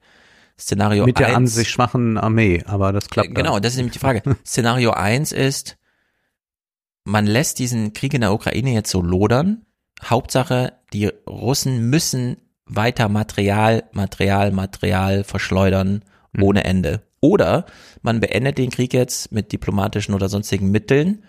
Szenario 0.58 1.04
Mit 1.04 1.18
der 1.18 1.28
eins, 1.28 1.36
an 1.36 1.46
sich 1.48 1.70
schwachen 1.70 2.16
Armee, 2.16 2.62
aber 2.66 2.92
das 2.92 3.10
klappt. 3.10 3.34
Genau, 3.34 3.58
das 3.58 3.72
ist 3.72 3.78
nämlich 3.78 3.94
die 3.94 3.98
Frage. 3.98 4.22
Szenario 4.46 4.92
eins 4.92 5.32
ist, 5.32 5.76
man 7.02 7.26
lässt 7.26 7.58
diesen 7.58 7.92
Krieg 7.92 8.14
in 8.14 8.20
der 8.20 8.32
Ukraine 8.32 8.72
jetzt 8.72 8.90
so 8.90 9.02
lodern. 9.02 9.66
Hauptsache, 10.02 10.74
die 10.92 11.06
Russen 11.28 11.90
müssen 11.90 12.36
weiter 12.66 13.08
Material, 13.08 13.84
Material, 13.92 14.52
Material 14.52 15.24
verschleudern 15.24 16.04
mhm. 16.32 16.42
ohne 16.42 16.64
Ende. 16.64 17.02
Oder 17.20 17.66
man 18.02 18.20
beendet 18.20 18.58
den 18.58 18.70
Krieg 18.70 18.92
jetzt 18.92 19.32
mit 19.32 19.50
diplomatischen 19.50 20.14
oder 20.14 20.28
sonstigen 20.28 20.70
Mitteln 20.70 21.24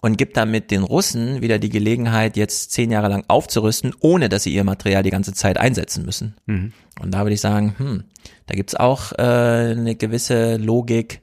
und 0.00 0.16
gibt 0.16 0.36
damit 0.36 0.70
den 0.70 0.84
Russen 0.84 1.42
wieder 1.42 1.58
die 1.58 1.70
Gelegenheit, 1.70 2.36
jetzt 2.36 2.72
zehn 2.72 2.90
Jahre 2.90 3.08
lang 3.08 3.24
aufzurüsten, 3.28 3.94
ohne 4.00 4.28
dass 4.28 4.44
sie 4.44 4.54
ihr 4.54 4.64
Material 4.64 5.02
die 5.02 5.10
ganze 5.10 5.32
Zeit 5.34 5.58
einsetzen 5.58 6.04
müssen. 6.04 6.36
Mhm. 6.46 6.72
Und 7.00 7.12
da 7.12 7.22
würde 7.22 7.34
ich 7.34 7.40
sagen, 7.40 7.74
hm, 7.78 8.04
da 8.46 8.54
gibt's 8.54 8.74
auch 8.74 9.12
äh, 9.12 9.22
eine 9.22 9.96
gewisse 9.96 10.56
Logik, 10.56 11.20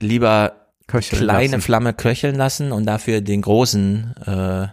lieber 0.00 0.66
köcheln 0.86 1.22
kleine 1.22 1.52
lassen. 1.52 1.60
Flamme 1.62 1.94
köcheln 1.94 2.34
lassen 2.34 2.72
und 2.72 2.86
dafür 2.86 3.20
den 3.20 3.42
großen 3.42 4.14
äh, 4.26 4.66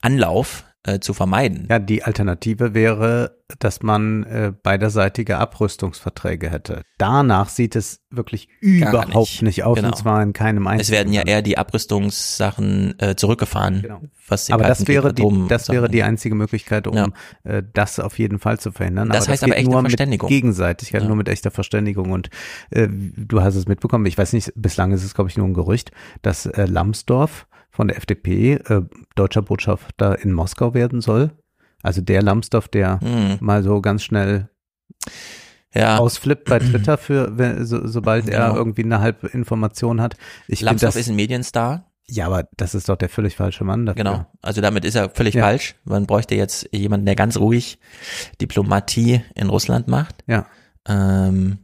Anlauf 0.00 0.64
äh, 0.86 1.00
zu 1.00 1.14
vermeiden. 1.14 1.66
Ja, 1.68 1.78
die 1.78 2.04
Alternative 2.04 2.72
wäre, 2.72 3.36
dass 3.58 3.82
man 3.82 4.24
äh, 4.24 4.52
beiderseitige 4.62 5.38
Abrüstungsverträge 5.38 6.50
hätte. 6.50 6.82
Danach 6.98 7.48
sieht 7.48 7.76
es 7.76 8.00
wirklich 8.10 8.48
überhaupt 8.60 9.14
nicht. 9.14 9.42
nicht, 9.42 9.64
aus 9.64 9.76
genau. 9.76 9.88
und 9.88 9.96
zwar 9.96 10.22
in 10.22 10.32
keinem 10.32 10.66
einzigen. 10.66 10.82
Es 10.82 10.90
werden 10.90 11.12
ja 11.12 11.22
eher 11.22 11.42
die 11.42 11.58
Abrüstungssachen 11.58 12.98
äh, 12.98 13.14
zurückgefahren. 13.14 13.82
Genau. 13.82 14.00
Was 14.28 14.50
aber 14.50 14.64
das 14.64 14.88
wäre 14.88 15.14
die, 15.14 15.24
das 15.48 15.68
wäre 15.68 15.88
die 15.88 16.02
einzige 16.02 16.34
Möglichkeit, 16.34 16.86
um 16.86 16.96
ja. 16.96 17.08
äh, 17.44 17.62
das 17.72 18.00
auf 18.00 18.18
jeden 18.18 18.38
Fall 18.38 18.58
zu 18.58 18.72
verhindern. 18.72 19.08
Das 19.08 19.24
aber 19.24 19.32
heißt 19.32 19.42
das 19.42 19.50
aber 19.50 19.58
echte 19.58 19.70
nur 19.70 19.80
Verständigung. 19.80 20.28
Mit 20.28 20.36
Gegenseitigkeit, 20.36 21.02
ja. 21.02 21.08
nur 21.08 21.16
mit 21.16 21.28
echter 21.28 21.50
Verständigung. 21.50 22.10
Und 22.10 22.30
äh, 22.70 22.88
du 22.88 23.42
hast 23.42 23.54
es 23.54 23.68
mitbekommen. 23.68 24.06
Ich 24.06 24.18
weiß 24.18 24.32
nicht, 24.32 24.52
bislang 24.56 24.92
ist 24.92 25.04
es 25.04 25.14
glaube 25.14 25.30
ich 25.30 25.36
nur 25.36 25.46
ein 25.46 25.54
Gerücht, 25.54 25.92
dass 26.22 26.46
äh, 26.46 26.64
Lambsdorff 26.64 27.46
von 27.76 27.88
der 27.88 27.98
FDP 27.98 28.54
äh, 28.54 28.82
deutscher 29.16 29.42
Botschafter 29.42 30.18
in 30.18 30.32
Moskau 30.32 30.72
werden 30.72 31.02
soll. 31.02 31.30
Also 31.82 32.00
der 32.00 32.22
Lambsdorff, 32.22 32.68
der 32.68 32.98
mhm. 33.02 33.36
mal 33.40 33.62
so 33.62 33.82
ganz 33.82 34.02
schnell 34.02 34.48
ja. 35.74 35.98
ausflippt 35.98 36.46
bei 36.46 36.58
Twitter 36.58 36.96
für, 36.96 37.36
wenn, 37.36 37.66
so, 37.66 37.86
sobald 37.86 38.24
genau. 38.24 38.38
er 38.38 38.56
irgendwie 38.56 38.82
eine 38.82 39.00
halbe 39.00 39.26
Information 39.26 40.00
hat. 40.00 40.16
Ich 40.48 40.62
Lambsdorff 40.62 40.94
das, 40.94 41.02
ist 41.02 41.10
ein 41.10 41.16
Medienstar. 41.16 41.92
Ja, 42.08 42.26
aber 42.26 42.48
das 42.56 42.74
ist 42.74 42.88
doch 42.88 42.96
der 42.96 43.10
völlig 43.10 43.36
falsche 43.36 43.64
Mann 43.64 43.84
dafür. 43.84 44.04
Genau. 44.04 44.26
Also 44.40 44.62
damit 44.62 44.86
ist 44.86 44.94
er 44.94 45.10
völlig 45.10 45.34
ja. 45.34 45.44
falsch. 45.44 45.74
Man 45.84 46.06
bräuchte 46.06 46.34
jetzt 46.34 46.66
jemanden, 46.72 47.04
der 47.04 47.14
ganz 47.14 47.36
ruhig 47.36 47.78
Diplomatie 48.40 49.22
in 49.34 49.50
Russland 49.50 49.86
macht. 49.86 50.24
Ja. 50.26 50.46
Ähm, 50.88 51.58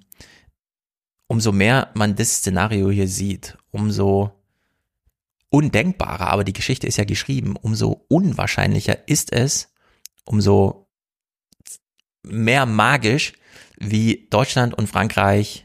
umso 1.27 1.53
mehr 1.53 1.89
man 1.95 2.17
das 2.17 2.37
Szenario 2.37 2.91
hier 2.91 3.09
sieht, 3.09 3.57
umso 3.71 4.42
undenkbarer, 5.53 6.29
aber 6.29 6.45
die 6.45 6.55
Geschichte 6.55 6.87
ist 6.87 6.97
ja 6.97 7.05
geschrieben, 7.05 7.57
umso 7.61 8.05
unwahrscheinlicher 8.09 9.07
ist 9.07 9.33
es, 9.33 9.73
umso 10.25 10.89
mehr 12.23 12.67
magisch, 12.67 13.35
wie 13.79 14.29
Deutschland 14.31 14.75
und 14.75 14.89
Frankreich 14.89 15.65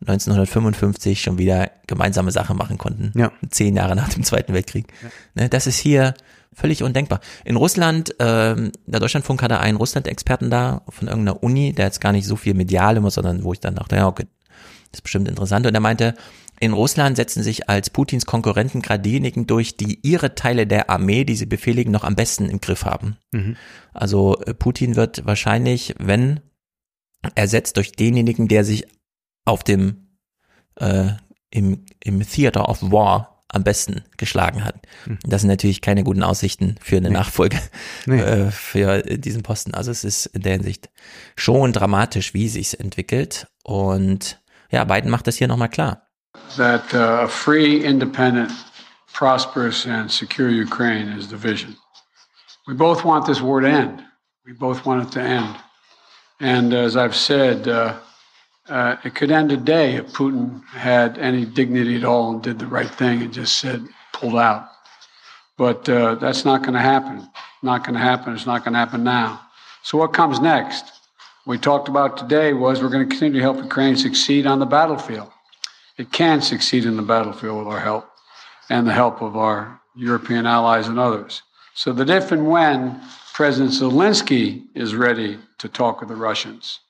1955 0.00 1.20
schon 1.20 1.38
wieder 1.38 1.70
gemeinsame 1.86 2.32
Sachen 2.32 2.56
machen 2.56 2.78
konnten. 2.78 3.12
Ja. 3.18 3.32
Zehn 3.50 3.76
Jahre 3.76 3.94
nach 3.94 4.08
dem 4.08 4.24
Zweiten 4.24 4.54
Weltkrieg. 4.54 4.86
Ja. 5.34 5.48
Das 5.48 5.66
ist 5.66 5.78
hier 5.78 6.14
völlig 6.52 6.82
undenkbar. 6.82 7.20
In 7.44 7.56
Russland, 7.56 8.14
ähm, 8.18 8.72
der 8.86 9.00
Deutschlandfunk 9.00 9.42
hatte 9.42 9.60
einen 9.60 9.76
Russland-Experten 9.76 10.50
da 10.50 10.82
von 10.88 11.06
irgendeiner 11.08 11.42
Uni, 11.42 11.72
der 11.72 11.86
jetzt 11.86 12.00
gar 12.00 12.12
nicht 12.12 12.26
so 12.26 12.36
viel 12.36 12.54
medial 12.54 12.96
immer, 12.96 13.10
sondern 13.10 13.44
wo 13.44 13.52
ich 13.52 13.60
dann 13.60 13.76
dachte, 13.76 13.96
ja, 13.96 14.08
okay, 14.08 14.26
das 14.90 14.98
ist 14.98 15.02
bestimmt 15.02 15.28
interessant. 15.28 15.66
Und 15.66 15.74
er 15.74 15.80
meinte, 15.80 16.14
in 16.60 16.72
Russland 16.72 17.16
setzen 17.16 17.42
sich 17.42 17.68
als 17.68 17.90
Putins 17.90 18.26
Konkurrenten 18.26 18.82
gerade 18.82 19.02
diejenigen 19.02 19.46
durch, 19.46 19.76
die 19.76 20.00
ihre 20.02 20.34
Teile 20.34 20.66
der 20.66 20.90
Armee, 20.90 21.24
die 21.24 21.36
sie 21.36 21.46
befehligen, 21.46 21.92
noch 21.92 22.04
am 22.04 22.16
besten 22.16 22.48
im 22.48 22.60
Griff 22.60 22.84
haben. 22.84 23.16
Mhm. 23.32 23.56
Also 23.92 24.40
äh, 24.40 24.54
Putin 24.54 24.96
wird 24.96 25.24
wahrscheinlich, 25.24 25.94
wenn 25.98 26.40
ersetzt 27.34 27.76
durch 27.76 27.92
denjenigen, 27.92 28.48
der 28.48 28.64
sich 28.64 28.86
auf 29.44 29.64
dem 29.64 30.08
äh, 30.76 31.12
im, 31.50 31.84
im 32.02 32.20
Theater 32.28 32.68
of 32.68 32.82
War 32.82 33.44
am 33.48 33.64
besten 33.64 34.04
geschlagen 34.16 34.64
hat. 34.64 34.76
Mhm. 35.06 35.18
Das 35.24 35.40
sind 35.40 35.48
natürlich 35.48 35.80
keine 35.80 36.04
guten 36.04 36.22
Aussichten 36.22 36.76
für 36.82 36.98
eine 36.98 37.08
nee. 37.08 37.14
Nachfolge 37.14 37.58
nee. 38.06 38.20
äh, 38.20 38.50
für 38.50 39.02
diesen 39.02 39.42
Posten. 39.42 39.74
Also 39.74 39.90
es 39.90 40.04
ist 40.04 40.26
in 40.26 40.42
der 40.42 40.52
Hinsicht 40.52 40.90
schon 41.34 41.72
dramatisch, 41.72 42.34
wie 42.34 42.48
sich's 42.48 42.74
entwickelt. 42.74 43.46
Und 43.64 44.42
ja, 44.70 44.84
Biden 44.84 45.10
macht 45.10 45.26
das 45.26 45.36
hier 45.36 45.48
nochmal 45.48 45.70
klar. 45.70 46.07
That 46.56 46.94
uh, 46.94 47.20
a 47.22 47.28
free, 47.28 47.84
independent, 47.84 48.52
prosperous, 49.12 49.86
and 49.86 50.10
secure 50.10 50.50
Ukraine 50.50 51.08
is 51.08 51.28
the 51.28 51.36
vision. 51.36 51.76
We 52.66 52.74
both 52.74 53.04
want 53.04 53.26
this 53.26 53.40
war 53.40 53.60
to 53.60 53.68
end. 53.68 54.04
We 54.44 54.52
both 54.52 54.84
want 54.86 55.08
it 55.08 55.12
to 55.12 55.20
end. 55.20 55.56
And 56.40 56.72
as 56.72 56.96
I've 56.96 57.16
said, 57.16 57.66
uh, 57.66 57.98
uh, 58.68 58.96
it 59.04 59.14
could 59.14 59.30
end 59.30 59.48
today 59.48 59.96
if 59.96 60.12
Putin 60.12 60.64
had 60.66 61.18
any 61.18 61.44
dignity 61.44 61.96
at 61.96 62.04
all 62.04 62.32
and 62.32 62.42
did 62.42 62.58
the 62.58 62.66
right 62.66 62.90
thing 62.90 63.22
and 63.22 63.32
just 63.32 63.56
said, 63.56 63.86
pulled 64.12 64.36
out. 64.36 64.68
But 65.56 65.88
uh, 65.88 66.16
that's 66.16 66.44
not 66.44 66.62
going 66.62 66.74
to 66.74 66.80
happen. 66.80 67.28
Not 67.62 67.84
going 67.84 67.94
to 67.94 68.00
happen. 68.00 68.34
It's 68.34 68.46
not 68.46 68.64
going 68.64 68.74
to 68.74 68.78
happen 68.78 69.02
now. 69.02 69.40
So 69.82 69.98
what 69.98 70.12
comes 70.12 70.38
next? 70.38 70.84
We 71.46 71.56
talked 71.56 71.88
about 71.88 72.18
today 72.18 72.52
was 72.52 72.82
we're 72.82 72.90
going 72.90 73.08
to 73.08 73.10
continue 73.10 73.40
to 73.40 73.42
help 73.42 73.56
Ukraine 73.56 73.96
succeed 73.96 74.46
on 74.46 74.58
the 74.58 74.66
battlefield. 74.66 75.30
It 75.98 76.12
can 76.12 76.40
succeed 76.40 76.84
in 76.84 76.96
the 76.96 77.02
battlefield 77.02 77.58
with 77.58 77.66
our 77.66 77.80
help 77.80 78.08
and 78.70 78.86
the 78.86 78.92
help 78.92 79.20
of 79.20 79.36
our 79.36 79.80
European 79.96 80.46
allies 80.46 80.86
and 80.86 80.98
others. 80.98 81.42
So 81.74 81.92
that 81.92 82.08
if 82.08 82.30
and 82.32 82.48
when 82.48 83.00
President 83.34 83.72
Zelensky 83.72 84.62
is 84.74 84.94
ready 84.94 85.38
to 85.58 85.68
talk 85.68 86.00
with 86.00 86.08
the 86.08 86.16
Russians, 86.16 86.80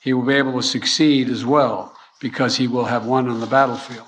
he 0.00 0.12
will 0.14 0.24
be 0.24 0.34
able 0.34 0.52
to 0.52 0.62
succeed 0.62 1.28
as 1.28 1.44
well 1.44 1.92
because 2.20 2.56
he 2.56 2.66
will 2.66 2.86
have 2.86 3.06
won 3.06 3.28
on 3.28 3.40
the 3.40 3.46
battlefield. 3.46 4.06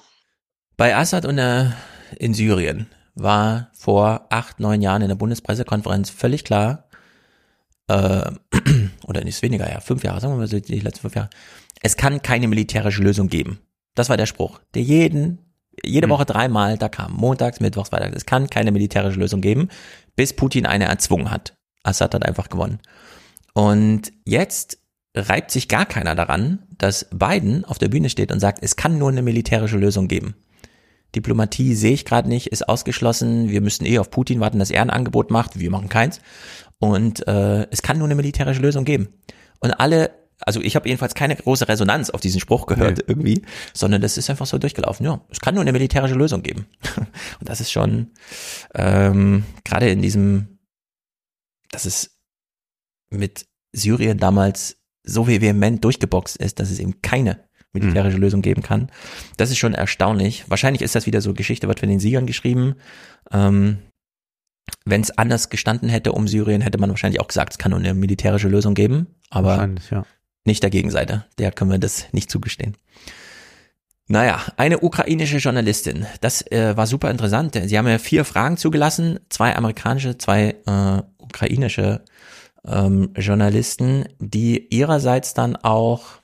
Bei 0.77 0.97
Assad 0.97 1.27
und 1.27 1.39
äh, 1.39 1.71
in 2.19 2.33
Syrien 2.33 2.87
war 3.15 3.71
vor 3.75 4.27
acht, 4.31 4.61
neun 4.61 4.81
Jahren 4.81 5.03
in 5.03 5.09
der 5.09 5.17
Bundespressekonferenz 5.17 6.09
völlig 6.09 6.45
klar, 6.45 6.85
äh, 7.89 8.31
oder 9.07 9.23
nicht 9.25 9.43
weniger, 9.43 9.71
ja, 9.71 9.81
fünf 9.81 10.03
Jahre, 10.03 10.21
sagen 10.21 10.33
wir 10.33 10.39
mal 10.39 10.47
so 10.47 10.59
die 10.59 10.81
letzten 10.81 11.03
fünf 11.03 11.15
Jahre, 11.15 11.31
es 11.83 11.97
kann 11.97 12.23
keine 12.23 12.49
militärische 12.49 13.03
Lösung 13.03 13.29
geben. 13.29 13.59
Das 13.95 14.09
war 14.09 14.17
der 14.17 14.27
Spruch, 14.27 14.61
der 14.75 14.83
jeden, 14.83 15.39
jede 15.85 16.09
Woche 16.09 16.25
dreimal 16.25 16.79
da 16.79 16.89
kam. 16.89 17.13
Montags, 17.13 17.61
Mittwochs, 17.61 17.91
Freitags. 17.91 18.17
Es 18.17 18.27
kann 18.27 18.49
keine 18.49 18.73
militärische 18.73 19.19
Lösung 19.19 19.41
geben, 19.41 19.69
bis 20.17 20.35
Putin 20.35 20.67
eine 20.67 20.85
erzwungen 20.85 21.31
hat. 21.31 21.55
Assad 21.83 22.15
hat 22.15 22.27
einfach 22.27 22.49
gewonnen. 22.49 22.81
Und 23.55 24.13
jetzt 24.25 24.79
reibt 25.15 25.51
sich 25.51 25.69
gar 25.69 25.87
keiner 25.87 26.15
daran, 26.15 26.67
dass 26.79 27.09
Biden 27.11 27.65
auf 27.65 27.79
der 27.79 27.89
Bühne 27.89 28.11
steht 28.11 28.31
und 28.31 28.41
sagt, 28.41 28.63
es 28.63 28.77
kann 28.77 28.99
nur 28.99 29.09
eine 29.09 29.23
militärische 29.23 29.77
Lösung 29.77 30.09
geben. 30.09 30.35
Diplomatie 31.15 31.75
sehe 31.75 31.93
ich 31.93 32.05
gerade 32.05 32.29
nicht, 32.29 32.49
ist 32.49 32.69
ausgeschlossen. 32.69 33.51
Wir 33.51 33.61
müssen 33.61 33.85
eh 33.85 33.99
auf 33.99 34.11
Putin 34.11 34.39
warten, 34.39 34.61
dass 34.61 34.71
er 34.71 34.83
ein 34.83 34.91
Angebot 34.91 35.31
macht. 35.31 35.59
Wir 35.59 35.71
machen 35.71 35.89
keins. 35.89 36.21
Und 36.79 37.27
äh, 37.27 37.67
es 37.71 37.83
kann 37.83 37.99
nur 37.99 38.07
eine 38.07 38.15
militärische 38.15 38.63
Lösung 38.63 38.85
geben. 38.85 39.09
Und 39.59 39.73
alle, 39.73 40.11
also 40.41 40.61
ich 40.61 40.77
habe 40.77 40.89
jedenfalls 40.89 41.15
keine 41.15 41.37
große 41.37 41.69
Resonanz 41.69 42.11
auf 42.11 42.21
diesen 42.21 42.41
Spruch 42.41 42.67
gehört 42.67 42.99
nee. 42.99 43.05
irgendwie, 43.07 43.43
sondern 43.75 44.01
das 44.01 44.17
ist 44.17 44.31
einfach 44.31 44.47
so 44.47 44.59
durchgelaufen. 44.59 45.05
Ja, 45.05 45.21
es 45.31 45.41
kann 45.41 45.55
nur 45.55 45.63
eine 45.63 45.73
militärische 45.73 46.15
Lösung 46.15 46.43
geben. 46.43 46.67
Und 47.41 47.49
das 47.49 47.61
ist 47.61 47.71
schon 47.71 48.11
ähm, 48.75 49.45
gerade 49.65 49.91
in 49.91 50.03
diesem, 50.03 50.59
dass 51.71 51.85
es 51.85 52.19
mit 53.11 53.47
Syrien 53.73 54.19
damals 54.19 54.79
so 55.05 55.27
vehement 55.27 55.85
durchgeboxt 55.85 56.37
ist, 56.37 56.61
dass 56.61 56.71
es 56.71 56.79
eben 56.79 57.03
keine 57.03 57.41
militärische 57.73 58.17
mhm. 58.17 58.23
Lösung 58.23 58.43
geben 58.43 58.63
kann. 58.63 58.91
Das 59.37 59.51
ist 59.51 59.59
schon 59.59 59.75
erstaunlich. 59.75 60.45
Wahrscheinlich 60.49 60.83
ist 60.83 60.95
das 60.95 61.07
wieder 61.07 61.21
so 61.21 61.35
Geschichte, 61.35 61.69
wird 61.69 61.81
von 61.81 61.89
den 61.89 62.01
Siegern 62.01 62.27
geschrieben. 62.27 62.77
Ähm, 63.31 63.79
Wenn 64.85 65.01
es 65.03 65.17
anders 65.17 65.51
gestanden 65.51 65.89
hätte 65.89 66.13
um 66.13 66.27
Syrien, 66.27 66.63
hätte 66.63 66.79
man 66.79 66.91
wahrscheinlich 66.91 67.21
auch 67.21 67.29
gesagt, 67.29 67.53
es 67.53 67.59
kann 67.59 67.71
nur 67.71 67.79
eine 67.79 67.95
militärische 67.95 68.49
Lösung 68.49 68.75
geben, 68.75 69.07
aber 69.31 69.69
ja. 69.91 70.05
Nicht 70.45 70.63
der 70.63 70.71
Gegenseite. 70.71 71.27
Der 71.39 71.53
können 71.53 71.71
wir 71.71 71.79
das 71.79 72.07
nicht 72.13 72.31
zugestehen. 72.31 72.77
Naja, 74.09 74.41
eine 74.57 74.81
ukrainische 74.81 75.37
Journalistin. 75.37 76.07
Das 76.21 76.43
äh, 76.51 76.77
war 76.77 76.87
super 76.87 77.11
interessant. 77.11 77.57
Sie 77.65 77.79
haben 77.79 77.87
ja 77.87 77.99
vier 77.99 78.25
Fragen 78.25 78.57
zugelassen, 78.57 79.21
zwei 79.29 79.55
amerikanische, 79.55 80.19
zwei 80.19 80.57
äh, 80.67 81.03
ukrainische 81.19 82.03
ähm, 82.67 83.13
Journalisten, 83.17 84.09
die 84.19 84.67
ihrerseits 84.75 85.33
dann 85.35 85.55
auch 85.57 86.21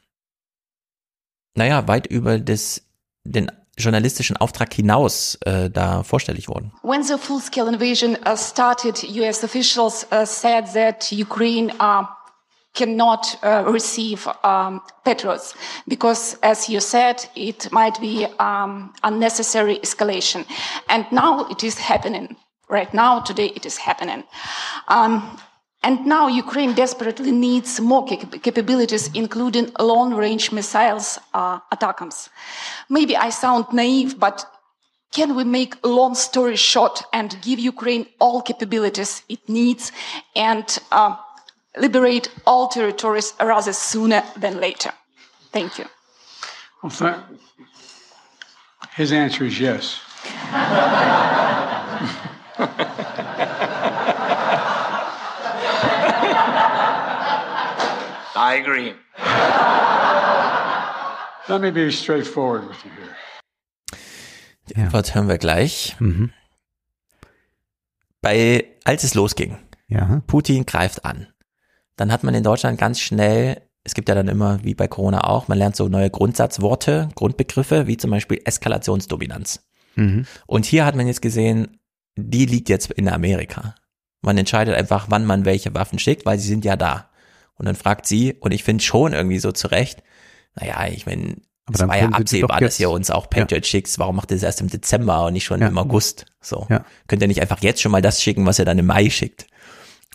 naja, 1.57 1.89
weit 1.89 2.07
über 2.07 2.39
das, 2.39 2.83
den 3.25 3.51
journalistischen 3.79 4.37
Auftrag 4.37 4.73
hinaus 4.73 5.39
äh, 5.45 5.69
da 5.71 6.03
vorstellig 6.03 6.49
wurden. 6.49 6.73
When 6.83 7.03
the 7.03 7.17
full-scale 7.19 7.69
invasion 7.69 8.17
uh, 8.27 8.37
started, 8.37 9.03
US 9.05 9.45
officials 9.45 10.07
uh, 10.13 10.25
said 10.25 10.73
that 10.73 11.13
Ukraine 11.13 11.73
uh, 11.81 12.05
cannot 12.81 13.23
uh, 13.43 13.65
receive 13.77 14.21
um, 14.53 14.81
Petros 15.05 15.55
because, 15.89 16.23
as 16.43 16.69
you 16.73 16.81
said, 16.81 17.17
it 17.35 17.61
might 17.73 17.97
be 18.01 18.15
um, 18.39 18.73
unnecessary 19.03 19.77
escalation. 19.87 20.41
And 20.93 21.03
now 21.23 21.33
it 21.55 21.61
is 21.65 21.77
happening. 21.91 22.27
Right 22.69 22.93
now, 23.05 23.13
today, 23.31 23.49
it 23.59 23.65
is 23.71 23.77
happening. 23.89 24.23
Um, 24.97 25.13
And 25.87 26.05
now 26.05 26.27
Ukraine 26.45 26.73
desperately 26.75 27.33
needs 27.49 27.71
more 27.81 28.05
cap- 28.11 28.43
capabilities, 28.43 29.05
including 29.23 29.67
long-range 29.93 30.47
missiles 30.59 31.07
uh, 31.41 31.59
attacks. 31.75 32.29
Maybe 32.97 33.15
I 33.27 33.31
sound 33.31 33.65
naive, 33.73 34.19
but 34.27 34.37
can 35.17 35.37
we 35.39 35.45
make 35.45 35.73
a 35.85 35.89
long 36.01 36.15
story 36.17 36.57
short 36.57 36.97
and 37.13 37.29
give 37.47 37.59
Ukraine 37.75 38.05
all 38.19 38.39
capabilities 38.51 39.23
it 39.29 39.43
needs 39.49 39.85
and 40.35 40.67
uh, 40.91 41.15
liberate 41.77 42.29
all 42.47 42.69
territories 42.69 43.35
rather 43.41 43.73
sooner 43.73 44.23
than 44.37 44.61
later? 44.61 44.93
Thank 45.53 45.79
you. 45.79 45.87
Well, 46.83 46.91
th- 46.93 47.17
his 48.97 49.13
answer 49.13 49.45
is 49.45 49.59
yes. 49.61 50.01
I 58.39 58.55
agree. 58.61 58.95
Let 61.49 61.61
me 61.61 61.71
be 61.71 61.91
straightforward 61.91 62.69
with 62.69 62.85
you 62.85 62.91
here. 62.91 63.17
Die 64.69 64.77
Antwort 64.83 65.15
hören 65.15 65.29
wir 65.29 65.39
gleich. 65.39 65.95
Mhm. 66.01 66.33
Bei, 68.21 68.65
als 68.85 69.05
es 69.05 69.15
losging, 69.15 69.59
ja. 69.89 70.21
Putin 70.27 70.67
greift 70.67 71.05
an, 71.05 71.29
dann 71.97 72.13
hat 72.13 72.25
man 72.25 72.35
in 72.35 72.45
Deutschland 72.45 72.79
ganz 72.79 73.01
schnell, 73.01 73.63
es 73.85 73.95
gibt 73.95 74.09
ja 74.09 74.15
dann 74.15 74.29
immer, 74.29 74.63
wie 74.63 74.75
bei 74.75 74.89
Corona 74.89 75.25
auch, 75.25 75.49
man 75.49 75.59
lernt 75.59 75.77
so 75.77 75.89
neue 75.89 76.11
Grundsatzworte, 76.11 77.09
Grundbegriffe, 77.15 77.87
wie 77.87 77.97
zum 77.97 78.11
Beispiel 78.11 78.41
Eskalationsdominanz. 78.45 79.67
Mhm. 79.95 80.27
Und 80.47 80.67
hier 80.67 80.85
hat 80.85 80.95
man 80.95 81.07
jetzt 81.07 81.23
gesehen, 81.23 81.79
die 82.17 82.47
liegt 82.47 82.69
jetzt 82.69 82.91
in 82.93 83.09
Amerika. 83.09 83.75
Man 84.23 84.39
entscheidet 84.39 84.75
einfach, 84.75 85.07
wann 85.09 85.25
man 85.25 85.45
welche 85.45 85.75
Waffen 85.75 85.99
schickt, 85.99 86.27
weil 86.27 86.39
sie 86.39 86.49
sind 86.49 86.65
ja 86.65 86.77
da. 86.77 87.11
Und 87.55 87.67
dann 87.67 87.77
fragt 87.77 88.07
sie, 88.07 88.35
und 88.35 88.53
ich 88.53 88.65
finde 88.65 88.85
schon 88.85 89.13
irgendwie 89.13 89.39
so 89.39 89.53
zurecht, 89.53 90.03
naja, 90.55 90.87
ich 90.89 91.07
meine, 91.07 91.37
es 91.73 91.81
war 91.81 91.97
ja 91.97 92.09
absehbar, 92.09 92.61
dass 92.61 92.79
ihr 92.79 92.91
uns 92.91 93.11
auch 93.11 93.29
Patriot 93.29 93.65
ja. 93.65 93.69
schickt. 93.69 93.99
Warum 93.99 94.17
macht 94.17 94.31
ihr 94.31 94.37
das 94.37 94.45
erst 94.45 94.61
im 94.61 94.69
Dezember 94.69 95.27
und 95.27 95.33
nicht 95.33 95.45
schon 95.45 95.61
ja. 95.61 95.69
im 95.69 95.79
August? 95.79 96.27
So. 96.41 96.67
Ja. 96.71 96.85
Könnt 97.09 97.23
ihr 97.23 97.29
nicht 97.29 97.41
einfach 97.41 97.61
jetzt 97.63 97.81
schon 97.81 97.93
mal 97.93 98.03
das 98.03 98.23
schicken, 98.23 98.47
was 98.47 98.59
ihr 98.59 98.65
dann 98.65 98.79
im 98.79 98.87
Mai 98.87 99.11
schickt? 99.11 99.47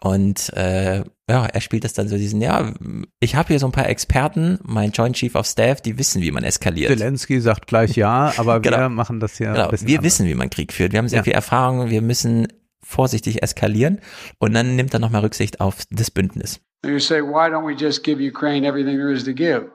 Und 0.03 0.52
äh, 0.53 1.03
ja, 1.30 1.45
er 1.45 1.61
spielt 1.61 1.84
das 1.84 1.94
dann 1.94 2.07
so 2.07 2.18
diesen, 2.18 2.41
ja, 2.41 2.73
ich 3.19 3.36
habe 3.36 3.49
hier 3.49 3.60
so 3.60 3.68
ein 3.68 3.72
paar 3.72 3.88
Experten, 3.88 4.57
mein 4.64 4.91
Joint 4.91 5.15
Chief 5.15 5.36
of 5.36 5.45
Staff, 5.45 5.80
die 5.80 5.99
wissen, 5.99 6.23
wie 6.23 6.32
man 6.32 6.44
eskaliert. 6.44 6.90
Zelensky 6.90 7.40
sagt 7.40 7.68
gleich 7.68 7.95
ja, 7.95 8.34
aber 8.38 8.64
wir 8.64 8.72
genau. 8.72 8.90
machen 8.90 9.19
das 9.19 9.38
ja. 9.38 9.53
Genau. 9.53 9.72
wir 9.72 9.80
anders. 9.80 10.03
wissen, 10.03 10.26
wie 10.26 10.34
man 10.34 10.49
Krieg 10.49 10.73
führt. 10.73 10.91
Wir 10.91 10.98
haben 10.98 11.07
sehr 11.07 11.19
ja. 11.19 11.23
viel 11.23 11.34
Erfahrung, 11.34 11.91
wir 11.91 12.02
müssen 12.02 12.48
vorsichtig 12.84 13.44
eskalieren 13.44 13.99
und 14.40 14.53
dann 14.53 14.76
nimmt 14.76 14.91
er 14.94 14.99
nochmal 14.99 15.22
Rücksicht 15.22 15.61
auf 15.61 15.78
das 15.91 16.10
Bündnis. 16.10 16.60
And 16.84 16.94
you 16.94 16.99
say, 16.99 17.22
why 17.22 17.48
don't 17.48 17.68
we 17.68 17.76
just 17.76 18.03
give 18.03 18.19
Ukraine 18.19 18.68
everything 18.68 18.98
there 18.98 19.14
is 19.14 19.23
to 19.26 19.34
give? 19.34 19.69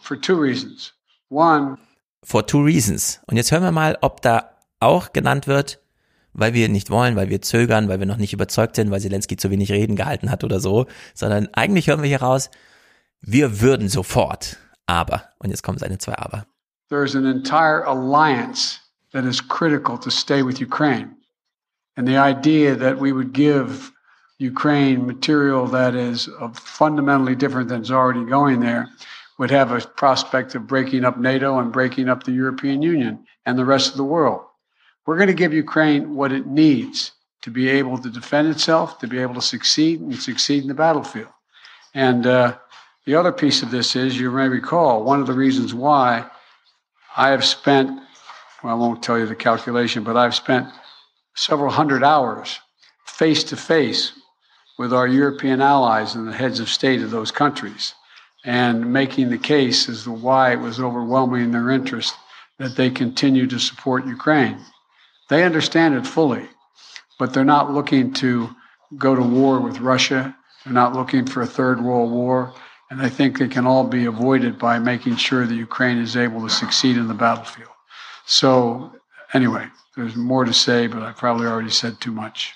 For 0.00 0.18
two 0.18 0.40
reasons. 0.40 0.94
One. 1.28 1.76
For 2.24 2.46
two 2.46 2.64
reasons. 2.64 3.20
Und 3.26 3.36
jetzt 3.36 3.52
hören 3.52 3.62
wir 3.62 3.72
mal, 3.72 3.98
ob 4.00 4.22
da 4.22 4.56
auch 4.80 5.12
genannt 5.12 5.46
wird, 5.46 5.80
weil 6.38 6.54
wir 6.54 6.68
nicht 6.68 6.90
wollen, 6.90 7.16
weil 7.16 7.28
wir 7.28 7.42
zögern, 7.42 7.88
weil 7.88 7.98
wir 7.98 8.06
noch 8.06 8.16
nicht 8.16 8.32
überzeugt 8.32 8.76
sind, 8.76 8.90
weil 8.90 9.00
Zelensky 9.00 9.36
zu 9.36 9.50
wenig 9.50 9.70
Reden 9.72 9.96
gehalten 9.96 10.30
hat 10.30 10.44
oder 10.44 10.60
so, 10.60 10.86
sondern 11.14 11.48
eigentlich 11.52 11.88
hören 11.88 12.00
wir 12.00 12.08
hier 12.08 12.22
raus, 12.22 12.50
wir 13.20 13.60
würden 13.60 13.88
sofort, 13.88 14.58
aber, 14.86 15.24
und 15.38 15.50
jetzt 15.50 15.62
kommen 15.62 15.78
seine 15.78 15.98
zwei 15.98 16.16
Aber. 16.16 16.46
There's 16.88 17.14
an 17.14 17.26
entire 17.26 17.84
alliance 17.84 18.78
that 19.12 19.24
is 19.24 19.46
critical 19.46 19.98
to 19.98 20.10
stay 20.10 20.42
with 20.42 20.60
Ukraine. 20.60 21.16
And 21.96 22.06
the 22.06 22.16
idea 22.16 22.76
that 22.76 22.98
we 23.00 23.12
would 23.12 23.32
give 23.34 23.92
Ukraine 24.38 25.04
material 25.04 25.66
that 25.66 25.94
is 25.94 26.30
fundamentally 26.54 27.34
different 27.34 27.68
than 27.68 27.82
is 27.82 27.90
already 27.90 28.24
going 28.24 28.60
there 28.60 28.88
would 29.38 29.50
have 29.50 29.72
a 29.72 29.80
prospect 29.80 30.54
of 30.54 30.66
breaking 30.66 31.04
up 31.04 31.18
NATO 31.18 31.58
and 31.58 31.72
breaking 31.72 32.08
up 32.08 32.22
the 32.22 32.32
European 32.32 32.80
Union 32.82 33.26
and 33.44 33.58
the 33.58 33.64
rest 33.64 33.90
of 33.90 33.96
the 33.96 34.04
world. 34.04 34.47
We're 35.08 35.16
going 35.16 35.28
to 35.28 35.32
give 35.32 35.54
Ukraine 35.54 36.14
what 36.16 36.32
it 36.32 36.46
needs 36.46 37.12
to 37.40 37.50
be 37.50 37.70
able 37.70 37.96
to 37.96 38.10
defend 38.10 38.48
itself, 38.48 38.98
to 38.98 39.06
be 39.06 39.18
able 39.20 39.36
to 39.36 39.40
succeed 39.40 40.02
and 40.02 40.14
succeed 40.14 40.60
in 40.60 40.68
the 40.68 40.74
battlefield. 40.74 41.32
And 41.94 42.26
uh, 42.26 42.58
the 43.06 43.14
other 43.14 43.32
piece 43.32 43.62
of 43.62 43.70
this 43.70 43.96
is, 43.96 44.20
you 44.20 44.30
may 44.30 44.48
recall, 44.48 45.02
one 45.02 45.18
of 45.22 45.26
the 45.26 45.32
reasons 45.32 45.72
why 45.72 46.26
I 47.16 47.30
have 47.30 47.42
spent, 47.42 47.88
well, 48.62 48.74
I 48.74 48.76
won't 48.76 49.02
tell 49.02 49.18
you 49.18 49.24
the 49.24 49.34
calculation, 49.34 50.04
but 50.04 50.18
I've 50.18 50.34
spent 50.34 50.68
several 51.34 51.70
hundred 51.70 52.04
hours 52.04 52.60
face 53.06 53.42
to 53.44 53.56
face 53.56 54.12
with 54.78 54.92
our 54.92 55.06
European 55.06 55.62
allies 55.62 56.16
and 56.16 56.28
the 56.28 56.36
heads 56.36 56.60
of 56.60 56.68
state 56.68 57.00
of 57.00 57.10
those 57.10 57.30
countries 57.30 57.94
and 58.44 58.92
making 58.92 59.30
the 59.30 59.38
case 59.38 59.88
as 59.88 60.04
to 60.04 60.10
why 60.10 60.52
it 60.52 60.60
was 60.60 60.78
overwhelming 60.78 61.44
in 61.44 61.52
their 61.52 61.70
interest 61.70 62.14
that 62.58 62.76
they 62.76 62.90
continue 62.90 63.46
to 63.46 63.58
support 63.58 64.06
Ukraine. 64.06 64.58
They 65.28 65.44
understand 65.44 65.94
it 65.94 66.06
fully, 66.06 66.48
but 67.18 67.32
they're 67.32 67.44
not 67.44 67.72
looking 67.72 68.12
to 68.14 68.48
go 68.96 69.14
to 69.14 69.22
war 69.22 69.60
with 69.60 69.80
Russia. 69.80 70.34
They're 70.64 70.72
not 70.72 70.94
looking 70.94 71.26
for 71.26 71.42
a 71.42 71.46
third 71.46 71.82
world 71.82 72.10
war. 72.10 72.54
And 72.90 73.02
I 73.02 73.10
think 73.10 73.38
they 73.38 73.48
can 73.48 73.66
all 73.66 73.84
be 73.84 74.06
avoided 74.06 74.58
by 74.58 74.78
making 74.78 75.16
sure 75.16 75.46
that 75.46 75.54
Ukraine 75.54 75.98
is 75.98 76.16
able 76.16 76.40
to 76.40 76.48
succeed 76.48 76.96
in 76.96 77.06
the 77.06 77.14
battlefield. 77.14 77.68
So, 78.24 78.92
anyway, 79.34 79.66
there's 79.94 80.16
more 80.16 80.46
to 80.46 80.54
say, 80.54 80.86
but 80.86 81.02
I 81.02 81.12
probably 81.12 81.46
already 81.46 81.70
said 81.70 82.00
too 82.00 82.12
much. 82.12 82.54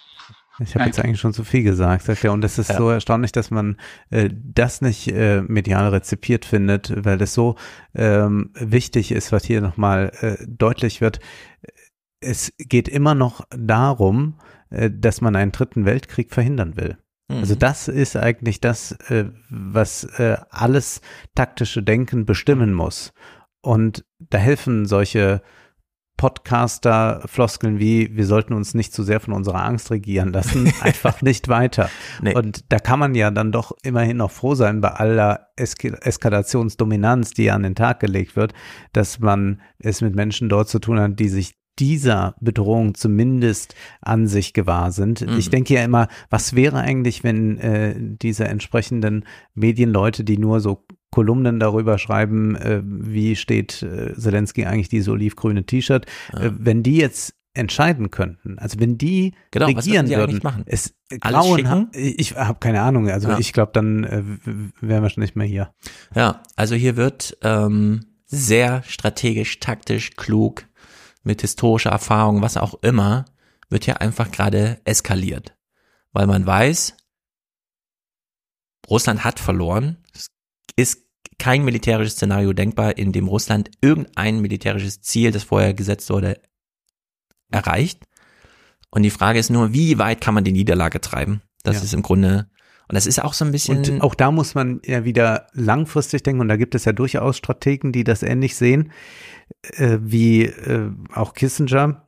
Ich 0.59 0.75
habe 0.75 0.85
jetzt 0.85 1.01
eigentlich 1.01 1.21
schon 1.21 1.33
zu 1.33 1.45
viel 1.45 1.63
gesagt, 1.63 2.05
sagt 2.05 2.25
er. 2.25 2.33
Und 2.33 2.45
es 2.45 2.59
ist 2.59 2.71
ja. 2.71 2.77
so 2.77 2.91
erstaunlich, 2.91 3.33
dass 3.33 3.51
man 3.51 3.77
äh, 4.11 4.29
das 4.33 4.81
nicht 4.81 5.09
äh, 5.09 5.43
medial 5.43 5.89
rezipiert 5.89 6.45
findet, 6.45 6.93
weil 7.05 7.21
es 7.23 7.35
so 7.35 7.57
ähm, 7.95 8.51
wichtig 8.55 9.13
ist, 9.13 9.33
was 9.33 9.45
hier 9.45 9.61
nochmal 9.61 10.13
äh, 10.21 10.37
deutlich 10.47 11.01
wird. 11.01 11.21
Es 12.23 12.53
geht 12.59 12.89
immer 12.89 13.15
noch 13.15 13.47
darum, 13.51 14.39
äh, 14.71 14.91
dass 14.91 15.21
man 15.21 15.37
einen 15.37 15.53
dritten 15.53 15.85
Weltkrieg 15.85 16.33
verhindern 16.33 16.77
will. 16.77 16.99
Also 17.29 17.55
mhm. 17.55 17.59
das 17.61 17.89
ist 17.89 18.17
eigentlich 18.17 18.61
das, 18.61 18.93
äh, 19.09 19.27
was 19.49 20.05
äh, 20.19 20.37
alles 20.51 21.01
taktische 21.35 21.83
Denken 21.83 22.27
bestimmen 22.27 22.75
muss. 22.75 23.13
Und 23.63 24.05
da 24.19 24.39
helfen 24.39 24.87
solche 24.87 25.43
Podcaster-Floskeln 26.17 27.79
wie, 27.79 28.15
wir 28.15 28.27
sollten 28.27 28.53
uns 28.53 28.75
nicht 28.75 28.93
zu 28.93 29.03
sehr 29.03 29.19
von 29.19 29.33
unserer 29.33 29.65
Angst 29.65 29.91
regieren 29.91 30.33
lassen, 30.33 30.73
einfach 30.81 31.23
nicht 31.23 31.49
weiter. 31.49 31.89
Nee. 32.21 32.35
Und 32.35 32.71
da 32.71 32.79
kann 32.79 32.99
man 32.99 33.15
ja 33.15 33.31
dann 33.31 33.51
doch 33.51 33.73
immerhin 33.83 34.19
noch 34.19 34.31
froh 34.31 34.55
sein 34.55 34.81
bei 34.81 34.91
aller 34.91 35.49
Esk 35.57 35.85
Eskalationsdominanz, 35.85 37.33
die 37.33 37.51
an 37.51 37.63
den 37.63 37.75
Tag 37.75 38.01
gelegt 38.01 38.37
wird, 38.37 38.53
dass 38.93 39.21
man 39.21 39.61
es 39.79 40.01
mit 40.01 40.15
Menschen 40.15 40.49
dort 40.49 40.69
zu 40.69 40.79
tun 40.81 41.01
hat, 41.01 41.19
die 41.19 41.29
sich 41.29 41.55
dieser 41.79 42.35
Bedrohung 42.41 42.95
zumindest 42.95 43.75
an 44.01 44.27
sich 44.27 44.53
gewahr 44.53 44.93
sind. 44.93 45.23
Mhm. 45.23 45.39
Ich 45.39 45.51
denke 45.51 45.75
ja 45.75 45.85
immer, 45.85 46.09
was 46.31 46.55
wäre 46.55 46.79
eigentlich, 46.79 47.25
wenn 47.25 47.59
äh, 47.59 47.95
diese 47.99 48.45
entsprechenden 48.45 49.25
Medienleute, 49.55 50.25
die 50.25 50.39
nur 50.39 50.61
so 50.61 50.85
Kolumnen 51.11 51.61
darüber 51.61 51.99
schreiben, 51.99 52.57
äh, 52.57 52.83
wie 52.85 53.37
steht 53.37 53.83
äh, 53.83 54.15
Zelensky 54.15 54.65
eigentlich 54.65 54.89
dieses 54.89 55.09
olivgrüne 55.09 55.65
T-Shirt, 55.65 56.07
ja. 56.33 56.41
äh, 56.41 56.53
wenn 56.59 56.83
die 56.83 56.97
jetzt 56.97 57.35
entscheiden 57.55 58.11
könnten, 58.11 58.59
also 58.59 58.81
wenn 58.81 58.97
die 58.97 59.35
genau, 59.51 59.67
regieren 59.67 60.09
würden, 60.09 60.41
machen? 60.43 60.63
es 60.65 60.95
grauen, 61.21 61.91
ich 61.93 62.35
habe 62.35 62.59
keine 62.61 62.81
Ahnung, 62.81 63.11
also 63.11 63.29
ja. 63.29 63.39
ich 63.39 63.53
glaube, 63.53 63.73
dann 63.75 64.05
äh, 64.05 64.23
wären 64.81 65.03
wir 65.03 65.11
schon 65.11 65.21
nicht 65.21 65.37
mehr 65.37 65.47
hier. 65.47 65.75
Ja, 66.15 66.43
also 66.57 66.75
hier 66.75 66.97
wird 66.97 67.37
ähm, 67.43 68.07
sehr 68.25 68.83
strategisch, 68.85 69.61
taktisch, 69.61 70.13
klug 70.17 70.67
mit 71.23 71.41
historischer 71.41 71.91
Erfahrung, 71.91 72.43
was 72.43 72.57
auch 72.57 72.75
immer, 72.83 73.25
wird 73.69 73.87
ja 73.87 73.95
einfach 73.97 74.31
gerade 74.31 74.81
eskaliert. 74.85 75.57
Weil 76.13 76.27
man 76.27 76.47
weiß, 76.47 76.97
Russland 78.89 79.25
hat 79.25 79.41
verloren. 79.41 79.97
Es 80.13 80.31
ist 80.77 81.07
kein 81.39 81.65
militärisches 81.65 82.15
Szenario 82.15 82.53
denkbar, 82.53 82.99
in 82.99 83.13
dem 83.13 83.29
Russland 83.29 83.71
irgendein 83.81 84.41
militärisches 84.41 85.01
Ziel, 85.01 85.31
das 85.31 85.45
vorher 85.45 85.75
gesetzt 85.75 86.11
wurde, 86.11 86.41
erreicht. 87.51 88.05
Und 88.91 89.03
die 89.03 89.11
Frage 89.11 89.39
ist 89.39 89.51
nur, 89.51 89.73
wie 89.73 89.99
weit 89.99 90.21
kann 90.21 90.35
man 90.35 90.45
die 90.45 90.53
Niederlage 90.53 91.01
treiben? 91.01 91.43
Das 91.63 91.77
ja. 91.77 91.83
ist 91.83 91.95
im 91.95 92.03
Grunde, 92.03 92.51
und 92.93 92.97
das 92.97 93.07
ist 93.07 93.25
auch 93.25 93.33
so 93.33 93.47
ein 93.47 93.53
bisschen. 93.53 93.79
Und 93.79 94.03
auch 94.03 94.15
da 94.15 94.31
muss 94.31 94.55
man 94.55 94.83
ja 94.85 95.07
wieder 95.07 95.47
langfristig 95.55 96.25
denken, 96.25 96.43
und 96.43 96.49
da 96.49 96.57
gibt 96.57 96.75
es 96.75 96.85
ja 96.85 96.93
durchaus 96.93 97.39
Strategen, 97.39 97.91
die 97.91 98.05
das 98.05 98.23
ähnlich 98.23 98.55
sehen 98.55 98.93
äh, 99.79 99.97
wie 100.03 100.43
äh, 100.43 100.91
auch 101.15 101.33
Kissinger. 101.33 102.07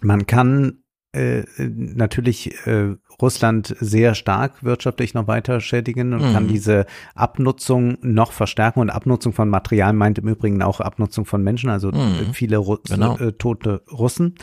Man 0.00 0.26
kann 0.26 0.82
äh, 1.12 1.44
natürlich 1.56 2.66
äh, 2.66 2.96
Russland 3.20 3.76
sehr 3.78 4.16
stark 4.16 4.64
wirtschaftlich 4.64 5.14
noch 5.14 5.28
weiter 5.28 5.60
schädigen 5.60 6.14
und 6.14 6.28
mhm. 6.28 6.32
kann 6.32 6.48
diese 6.48 6.86
Abnutzung 7.14 7.98
noch 8.02 8.32
verstärken. 8.32 8.80
Und 8.80 8.90
Abnutzung 8.90 9.32
von 9.32 9.48
Material 9.48 9.92
meint 9.92 10.18
im 10.18 10.26
Übrigen 10.26 10.62
auch 10.62 10.80
Abnutzung 10.80 11.26
von 11.26 11.44
Menschen, 11.44 11.70
also 11.70 11.92
mhm. 11.92 12.32
viele 12.32 12.56
Ru 12.56 12.78
genau. 12.88 13.16
äh, 13.18 13.34
tote 13.34 13.84
Russen. 13.88 14.34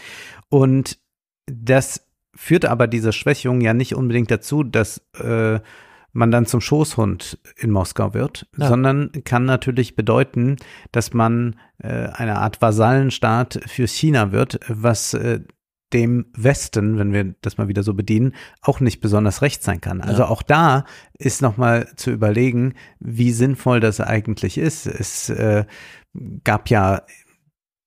Und 0.47 0.99
das 1.47 2.08
führt 2.39 2.63
aber 2.63 2.87
diese 2.87 3.11
Schwächung 3.11 3.59
ja 3.59 3.73
nicht 3.73 3.95
unbedingt 3.95 4.31
dazu, 4.31 4.63
dass 4.63 5.01
äh, 5.21 5.59
man 6.13 6.31
dann 6.31 6.45
zum 6.45 6.61
Schoßhund 6.61 7.37
in 7.57 7.69
Moskau 7.69 8.13
wird, 8.13 8.47
ja. 8.57 8.69
sondern 8.69 9.11
kann 9.25 9.43
natürlich 9.43 9.97
bedeuten, 9.97 10.55
dass 10.93 11.13
man 11.13 11.59
äh, 11.79 12.07
eine 12.07 12.37
Art 12.37 12.61
Vasallenstaat 12.61 13.59
für 13.67 13.87
China 13.87 14.31
wird, 14.31 14.57
was 14.69 15.13
äh, 15.13 15.41
dem 15.91 16.27
Westen, 16.33 16.97
wenn 16.97 17.11
wir 17.11 17.35
das 17.41 17.57
mal 17.57 17.67
wieder 17.67 17.83
so 17.83 17.93
bedienen, 17.93 18.33
auch 18.61 18.79
nicht 18.79 19.01
besonders 19.01 19.41
recht 19.41 19.61
sein 19.61 19.81
kann. 19.81 19.99
Also 19.99 20.23
ja. 20.23 20.29
auch 20.29 20.41
da 20.41 20.85
ist 21.17 21.41
nochmal 21.41 21.89
zu 21.97 22.09
überlegen, 22.09 22.75
wie 23.01 23.31
sinnvoll 23.31 23.81
das 23.81 23.99
eigentlich 23.99 24.57
ist. 24.57 24.87
Es 24.87 25.29
äh, 25.29 25.65
gab 26.45 26.69
ja 26.69 27.01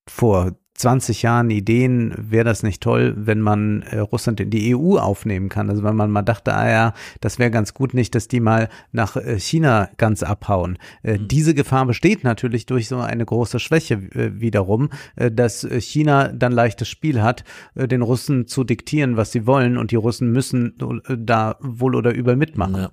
vor 0.07 0.53
20 0.83 1.23
Jahren 1.23 1.49
Ideen, 1.51 2.13
wäre 2.19 2.45
das 2.45 2.65
nicht 2.65 2.83
toll, 2.83 3.15
wenn 3.17 3.41
man 3.41 3.83
äh, 3.83 3.99
Russland 4.01 4.41
in 4.41 4.51
die 4.51 4.75
EU 4.75 4.99
aufnehmen 4.99 5.49
kann. 5.49 5.71
Also 5.71 5.85
wenn 5.85 5.95
man 5.95 6.11
mal 6.11 6.23
dachte, 6.23 6.55
ah 6.55 6.69
ja, 6.69 6.95
das 7.21 7.39
wäre 7.39 7.53
ganz 7.53 7.73
gut 7.73 7.95
nicht, 7.95 8.17
dass 8.17 8.27
die 8.27 8.41
mal 8.41 8.69
nach 8.91 9.17
äh, 9.17 9.39
China 9.39 9.89
ganz 9.97 10.25
abhauen. 10.25 10.79
Äh, 11.05 11.19
mhm. 11.19 11.29
Diese 11.29 11.55
Gefahr 11.55 11.87
besteht 11.87 12.25
natürlich 12.25 12.67
durch 12.67 12.89
so 12.89 12.99
eine 12.99 13.25
große 13.25 13.61
Schwäche 13.61 13.95
äh, 13.95 14.41
wiederum, 14.41 14.91
äh, 15.15 15.31
dass 15.31 15.63
äh, 15.63 15.81
China 15.81 16.29
dann 16.29 16.51
leichtes 16.51 16.89
Spiel 16.89 17.23
hat, 17.23 17.45
den 17.77 18.03
Russen 18.03 18.49
zu 18.49 18.65
diktieren, 18.65 19.17
was 19.17 19.31
sie 19.31 19.47
wollen 19.47 19.79
und 19.79 19.93
die 19.93 19.97
Russen 19.97 20.33
müssen 20.33 20.75
da 21.09 21.57
wohl 21.61 21.95
oder 21.95 22.13
übel 22.13 22.35
mitmachen. 22.37 22.75
Ja. 22.75 22.91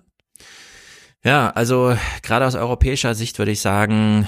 Ja, 1.23 1.49
also 1.49 1.95
gerade 2.21 2.45
aus 2.45 2.55
europäischer 2.55 3.13
Sicht 3.13 3.39
würde 3.39 3.51
ich 3.51 3.59
sagen, 3.59 4.25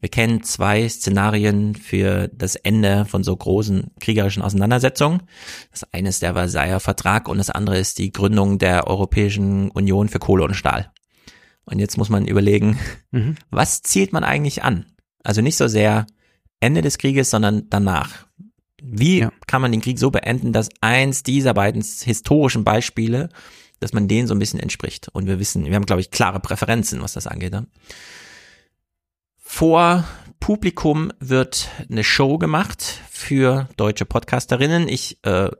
wir 0.00 0.08
kennen 0.08 0.42
zwei 0.42 0.88
Szenarien 0.88 1.74
für 1.74 2.28
das 2.28 2.56
Ende 2.56 3.04
von 3.04 3.22
so 3.22 3.36
großen 3.36 3.90
kriegerischen 4.00 4.42
Auseinandersetzungen. 4.42 5.22
Das 5.70 5.84
eine 5.92 6.08
ist 6.08 6.22
der 6.22 6.32
Versailler 6.32 6.80
Vertrag 6.80 7.28
und 7.28 7.36
das 7.38 7.50
andere 7.50 7.78
ist 7.78 7.98
die 7.98 8.10
Gründung 8.10 8.58
der 8.58 8.86
Europäischen 8.86 9.70
Union 9.70 10.08
für 10.08 10.18
Kohle 10.18 10.44
und 10.44 10.54
Stahl. 10.54 10.90
Und 11.66 11.78
jetzt 11.78 11.98
muss 11.98 12.08
man 12.08 12.26
überlegen, 12.26 12.78
mhm. 13.10 13.36
was 13.50 13.82
zielt 13.82 14.12
man 14.12 14.24
eigentlich 14.24 14.64
an? 14.64 14.86
Also 15.22 15.42
nicht 15.42 15.58
so 15.58 15.68
sehr 15.68 16.06
Ende 16.60 16.80
des 16.80 16.96
Krieges, 16.96 17.30
sondern 17.30 17.68
danach. 17.68 18.26
Wie 18.82 19.20
ja. 19.20 19.32
kann 19.46 19.60
man 19.60 19.70
den 19.70 19.82
Krieg 19.82 19.98
so 19.98 20.10
beenden, 20.10 20.54
dass 20.54 20.70
eins 20.80 21.22
dieser 21.22 21.52
beiden 21.52 21.82
historischen 21.82 22.64
Beispiele, 22.64 23.28
dass 23.78 23.92
man 23.92 24.08
denen 24.08 24.26
so 24.26 24.34
ein 24.34 24.38
bisschen 24.38 24.60
entspricht? 24.60 25.08
Und 25.12 25.26
wir 25.26 25.38
wissen, 25.38 25.66
wir 25.66 25.74
haben, 25.74 25.84
glaube 25.84 26.00
ich, 26.00 26.10
klare 26.10 26.40
Präferenzen, 26.40 27.02
was 27.02 27.12
das 27.12 27.26
angeht. 27.26 27.52
Ne? 27.52 27.66
Vor 29.52 30.04
Publikum 30.38 31.12
wird 31.18 31.68
eine 31.90 32.02
Show 32.02 32.38
gemacht 32.38 33.00
für 33.10 33.68
deutsche 33.76 34.06
Podcasterinnen. 34.06 34.88
Ich 34.88 35.18
äh, 35.22 35.50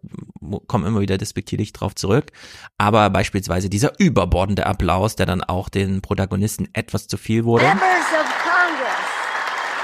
komme 0.68 0.86
immer 0.86 1.00
wieder 1.00 1.18
despektierlich 1.18 1.74
drauf 1.74 1.96
zurück. 1.96 2.30
Aber 2.78 3.10
beispielsweise 3.10 3.68
dieser 3.68 3.98
überbordende 3.98 4.64
Applaus, 4.64 5.16
der 5.16 5.26
dann 5.26 5.42
auch 5.42 5.68
den 5.68 6.00
Protagonisten 6.00 6.68
etwas 6.72 7.08
zu 7.08 7.18
viel 7.18 7.44
wurde. 7.44 7.64
Members 7.64 7.82
of 7.82 8.26
Congress. 8.42 9.02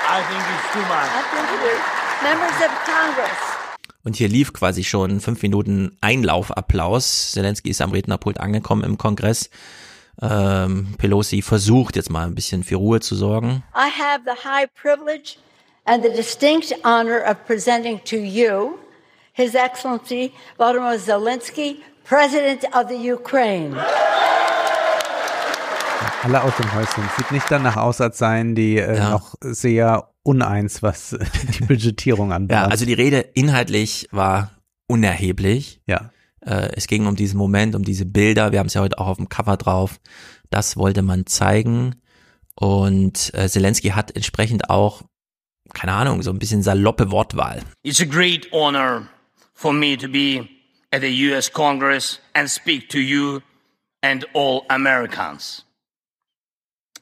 I 0.09 0.23
think 0.31 0.45
it's 0.55 0.73
too 0.73 0.79
much. 0.79 1.11
I 1.13 1.25
think 1.35 1.49
it 1.53 1.67
is. 1.67 2.23
Members 2.23 2.57
of 2.61 2.85
Congress. 2.87 3.39
Und 4.05 4.17
hier 4.17 4.29
lief 4.29 4.55
quasi 4.55 4.85
schon 4.85 5.21
fünf 5.21 5.43
Minuten 5.43 5.99
Einlaufapplaus. 6.01 7.33
Zelensky 7.33 7.71
ist 7.71 7.83
am 7.83 7.91
Rednerpult 7.91 8.41
angekommen 8.41 8.85
im 8.85 8.97
Kongress 8.99 9.51
ähm, 10.23 10.95
Pelosi 10.99 11.43
versucht 11.43 11.97
jetzt 11.97 12.11
mal 12.11 12.27
ein 12.27 12.35
bisschen 12.35 12.65
für 12.65 12.77
Ruhe 12.77 13.01
zu 13.01 13.15
sorgen. 13.15 13.63
I 13.75 13.91
have 13.91 14.23
the 14.25 14.49
high 14.49 14.67
privilege 14.75 15.37
and 15.85 16.03
the 16.03 16.11
distinct 16.11 16.75
honor 16.85 17.23
of 17.29 17.37
presenting 17.47 18.01
to 18.05 18.17
you 18.17 18.79
His 19.33 19.55
Excellency 19.55 20.33
Volodymyr 20.59 20.99
Zelensky, 20.99 21.83
President 22.05 22.65
of 22.75 22.89
the 22.89 23.13
Ukraine. 23.13 23.77
Alle 26.23 26.43
aus 26.43 26.57
dem 26.57 26.73
Häuschen. 26.75 27.05
Sieht 27.19 27.31
nicht 27.31 27.47
danach 27.51 27.77
aus, 27.77 28.01
als 28.01 28.17
seien 28.19 28.55
die 28.55 28.79
äh, 28.79 28.97
ja. 28.97 29.11
noch 29.11 29.35
sehr 29.41 30.09
uneins, 30.23 30.83
was 30.83 31.17
die 31.59 31.65
Budgetierung 31.65 32.33
anbelangt. 32.33 32.67
Ja, 32.67 32.71
also 32.71 32.87
die 32.87 32.95
Rede 32.95 33.19
inhaltlich 33.21 34.09
war 34.11 34.53
unerheblich. 34.87 35.83
Ja. 35.87 36.11
Äh, 36.47 36.71
es 36.75 36.87
ging 36.87 37.07
um 37.07 37.17
diesen 37.17 37.37
Moment, 37.37 37.75
um 37.75 37.85
diese 37.85 38.07
Bilder. 38.07 38.53
Wir 38.53 38.61
haben 38.61 38.69
es 38.69 38.75
ja 38.75 38.81
heute 38.81 38.99
auch 38.99 39.09
auf 39.09 39.17
dem 39.17 39.29
Cover 39.29 39.57
drauf. 39.57 40.01
Das 40.51 40.77
wollte 40.77 41.03
man 41.03 41.27
zeigen. 41.27 41.97
Und 42.55 43.35
äh, 43.35 43.49
Zelensky 43.49 43.89
hat 43.91 44.15
entsprechend 44.15 44.71
auch, 44.71 45.03
keine 45.75 45.93
Ahnung, 45.93 46.23
so 46.23 46.31
ein 46.31 46.39
bisschen 46.39 46.63
saloppe 46.63 47.11
Wortwahl. 47.11 47.63
It's 47.83 48.01
a 48.01 48.05
great 48.05 48.51
honor 48.53 49.09
for 49.53 49.73
me 49.73 49.97
to 49.97 50.09
be 50.09 50.49
at 50.93 51.03
the 51.03 51.31
US 51.31 51.53
Congress 51.53 52.21
and 52.35 52.49
speak 52.49 52.89
to 52.89 52.99
you 52.99 53.41
and 54.03 54.25
all 54.33 54.63
Americans. 54.69 55.65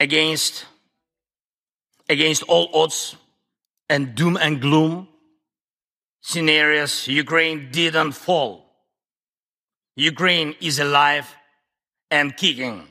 Against, 0.01 0.67
against 2.09 2.49
all 2.49 2.69
odds 2.73 3.17
and 3.89 4.19
doom 4.19 4.37
and 4.37 4.61
gloom 4.61 5.07
scenarios, 6.21 7.07
Ukraine 7.07 7.69
didn't 7.71 8.13
fall. 8.13 8.64
Ukraine 9.97 10.57
is 10.61 10.81
alive 10.81 11.27
and 12.11 12.37
kicking. 12.37 12.83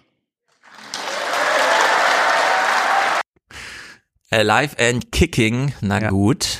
Alive 4.31 4.75
and 4.79 5.11
kicking, 5.11 5.73
na 5.81 5.99
ja. 5.99 6.09
gut. 6.09 6.59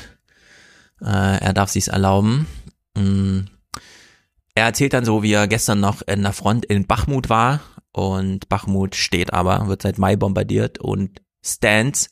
Äh, 1.02 1.38
er 1.40 1.54
darf 1.54 1.70
sich's 1.70 1.88
erlauben. 1.88 2.48
Mm. 2.94 3.46
Er 4.54 4.66
erzählt 4.66 4.92
dann 4.92 5.06
so, 5.06 5.24
wie 5.24 5.32
er 5.32 5.48
gestern 5.48 5.80
noch 5.80 6.02
in 6.02 6.24
der 6.24 6.34
Front 6.34 6.66
in 6.66 6.88
Bachmut 6.88 7.30
war 7.30 7.62
und 7.94 8.50
Bachmut 8.50 8.96
steht 8.96 9.32
aber, 9.32 9.68
wird 9.68 9.82
seit 9.82 9.98
Mai 9.98 10.18
bombardiert 10.18 10.78
und 10.78 11.22
stands. 11.42 12.10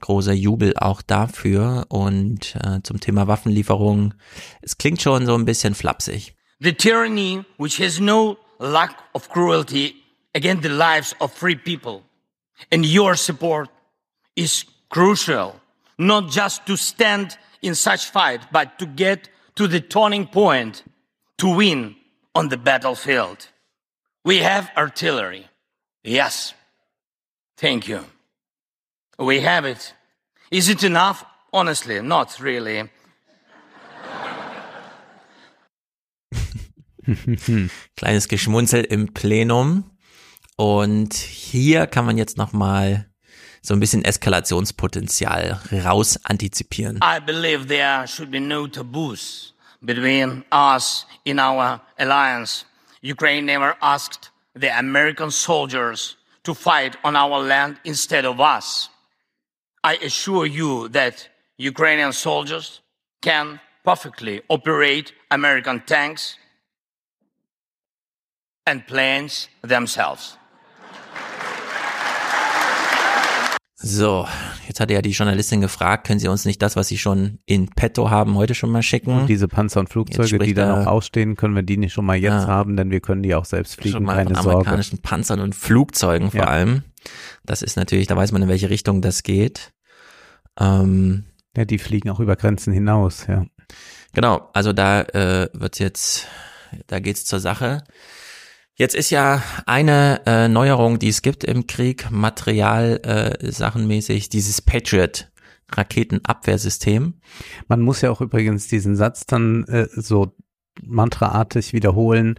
Großer 0.00 0.32
Jubel 0.32 0.76
auch 0.76 1.02
dafür 1.02 1.86
und 1.88 2.56
äh, 2.56 2.80
zum 2.82 3.00
Thema 3.00 3.28
Waffenlieferung. 3.28 4.14
Es 4.62 4.78
klingt 4.78 5.02
schon 5.02 5.26
so 5.26 5.34
ein 5.34 5.44
bisschen 5.44 5.74
flapsig. 5.74 6.35
The 6.60 6.72
tyranny 6.72 7.44
which 7.56 7.76
has 7.78 8.00
no 8.00 8.38
lack 8.58 8.98
of 9.14 9.28
cruelty 9.28 9.96
against 10.34 10.62
the 10.62 10.70
lives 10.70 11.14
of 11.20 11.32
free 11.32 11.56
people 11.56 12.02
and 12.70 12.84
your 12.84 13.14
support 13.16 13.68
is 14.34 14.64
crucial, 14.88 15.60
not 15.98 16.30
just 16.30 16.66
to 16.66 16.76
stand 16.76 17.36
in 17.62 17.74
such 17.74 18.10
fight, 18.10 18.40
but 18.52 18.78
to 18.78 18.86
get 18.86 19.28
to 19.56 19.66
the 19.66 19.80
turning 19.80 20.26
point 20.26 20.82
to 21.38 21.54
win 21.56 21.96
on 22.34 22.48
the 22.48 22.56
battlefield. 22.56 23.48
We 24.24 24.38
have 24.38 24.70
artillery. 24.76 25.48
Yes. 26.04 26.54
Thank 27.56 27.88
you. 27.88 28.04
We 29.18 29.40
have 29.40 29.64
it. 29.64 29.94
Is 30.50 30.68
it 30.68 30.84
enough? 30.84 31.24
Honestly, 31.52 32.00
not 32.02 32.38
really. 32.38 32.90
Kleines 37.96 38.28
Geschmunzel 38.28 38.84
im 38.84 39.12
Plenum. 39.14 39.90
Und 40.56 41.14
hier 41.14 41.86
kann 41.86 42.06
man 42.06 42.16
jetzt 42.16 42.36
nochmal 42.38 43.06
so 43.62 43.74
ein 43.74 43.80
bisschen 43.80 44.04
Eskalationspotenzial 44.04 45.60
raus 45.84 46.18
antizipieren. 46.24 47.00
I 47.02 47.20
believe 47.20 47.66
there 47.66 48.06
should 48.06 48.30
be 48.30 48.40
no 48.40 48.66
taboos 48.66 49.54
between 49.82 50.44
us 50.52 51.06
in 51.24 51.38
our 51.38 51.80
alliance. 51.98 52.64
Ukraine 53.02 53.44
never 53.44 53.76
asked 53.80 54.32
the 54.54 54.70
American 54.70 55.30
soldiers 55.30 56.16
to 56.44 56.54
fight 56.54 56.96
on 57.04 57.16
our 57.16 57.42
land 57.42 57.76
instead 57.84 58.24
of 58.24 58.40
us. 58.40 58.88
I 59.84 59.96
assure 60.02 60.46
you 60.46 60.88
that 60.88 61.28
Ukrainian 61.58 62.12
soldiers 62.12 62.80
can 63.20 63.60
perfectly 63.84 64.42
operate 64.48 65.12
American 65.30 65.80
tanks 65.86 66.36
and 68.66 68.86
planes 68.86 69.48
themselves. 69.66 70.36
So, 73.78 74.26
jetzt 74.66 74.80
hatte 74.80 74.94
ja 74.94 75.02
die 75.02 75.10
Journalistin 75.10 75.60
gefragt, 75.60 76.06
können 76.06 76.18
Sie 76.18 76.26
uns 76.26 76.44
nicht 76.44 76.60
das, 76.60 76.74
was 76.74 76.88
Sie 76.88 76.98
schon 76.98 77.38
in 77.46 77.68
petto 77.68 78.10
haben, 78.10 78.34
heute 78.34 78.54
schon 78.54 78.70
mal 78.70 78.82
schicken? 78.82 79.12
Und 79.12 79.26
diese 79.28 79.46
Panzer 79.46 79.80
und 79.80 79.88
Flugzeuge, 79.88 80.38
die 80.38 80.54
da 80.54 80.76
noch 80.76 80.86
ausstehen, 80.86 81.36
können 81.36 81.54
wir 81.54 81.62
die 81.62 81.76
nicht 81.76 81.92
schon 81.92 82.04
mal 82.04 82.16
jetzt 82.16 82.32
ja, 82.32 82.46
haben, 82.48 82.76
denn 82.76 82.90
wir 82.90 83.00
können 83.00 83.22
die 83.22 83.34
auch 83.34 83.44
selbst 83.44 83.76
fliegen, 83.76 83.92
schon 83.92 84.02
mal 84.02 84.16
keine 84.16 84.34
von 84.34 84.42
Sorge. 84.42 84.56
amerikanischen 84.56 84.98
Panzern 84.98 85.40
und 85.40 85.54
Flugzeugen 85.54 86.32
vor 86.32 86.40
ja. 86.40 86.46
allem. 86.48 86.82
Das 87.44 87.62
ist 87.62 87.76
natürlich, 87.76 88.08
da 88.08 88.16
weiß 88.16 88.32
man, 88.32 88.42
in 88.42 88.48
welche 88.48 88.70
Richtung 88.70 89.02
das 89.02 89.22
geht. 89.22 89.72
Ähm, 90.58 91.26
ja, 91.56 91.64
die 91.64 91.78
fliegen 91.78 92.10
auch 92.10 92.18
über 92.18 92.34
Grenzen 92.34 92.72
hinaus, 92.72 93.26
ja. 93.28 93.46
Genau, 94.14 94.50
also 94.52 94.72
da 94.72 95.02
äh, 95.02 95.48
wird 95.52 95.78
jetzt, 95.78 96.26
da 96.88 96.98
geht's 96.98 97.24
zur 97.24 97.38
Sache. 97.38 97.84
Jetzt 98.78 98.94
ist 98.94 99.08
ja 99.08 99.42
eine 99.64 100.20
äh, 100.26 100.48
Neuerung, 100.48 100.98
die 100.98 101.08
es 101.08 101.22
gibt 101.22 101.44
im 101.44 101.66
Krieg, 101.66 102.10
Material 102.10 103.00
äh, 103.02 103.50
sachenmäßig, 103.50 104.28
dieses 104.28 104.60
Patriot 104.60 105.30
Raketenabwehrsystem. 105.72 107.14
Man 107.68 107.80
muss 107.80 108.02
ja 108.02 108.10
auch 108.10 108.20
übrigens 108.20 108.68
diesen 108.68 108.94
Satz 108.94 109.24
dann 109.24 109.64
äh, 109.64 109.88
so 109.90 110.36
mantraartig 110.82 111.72
wiederholen, 111.72 112.38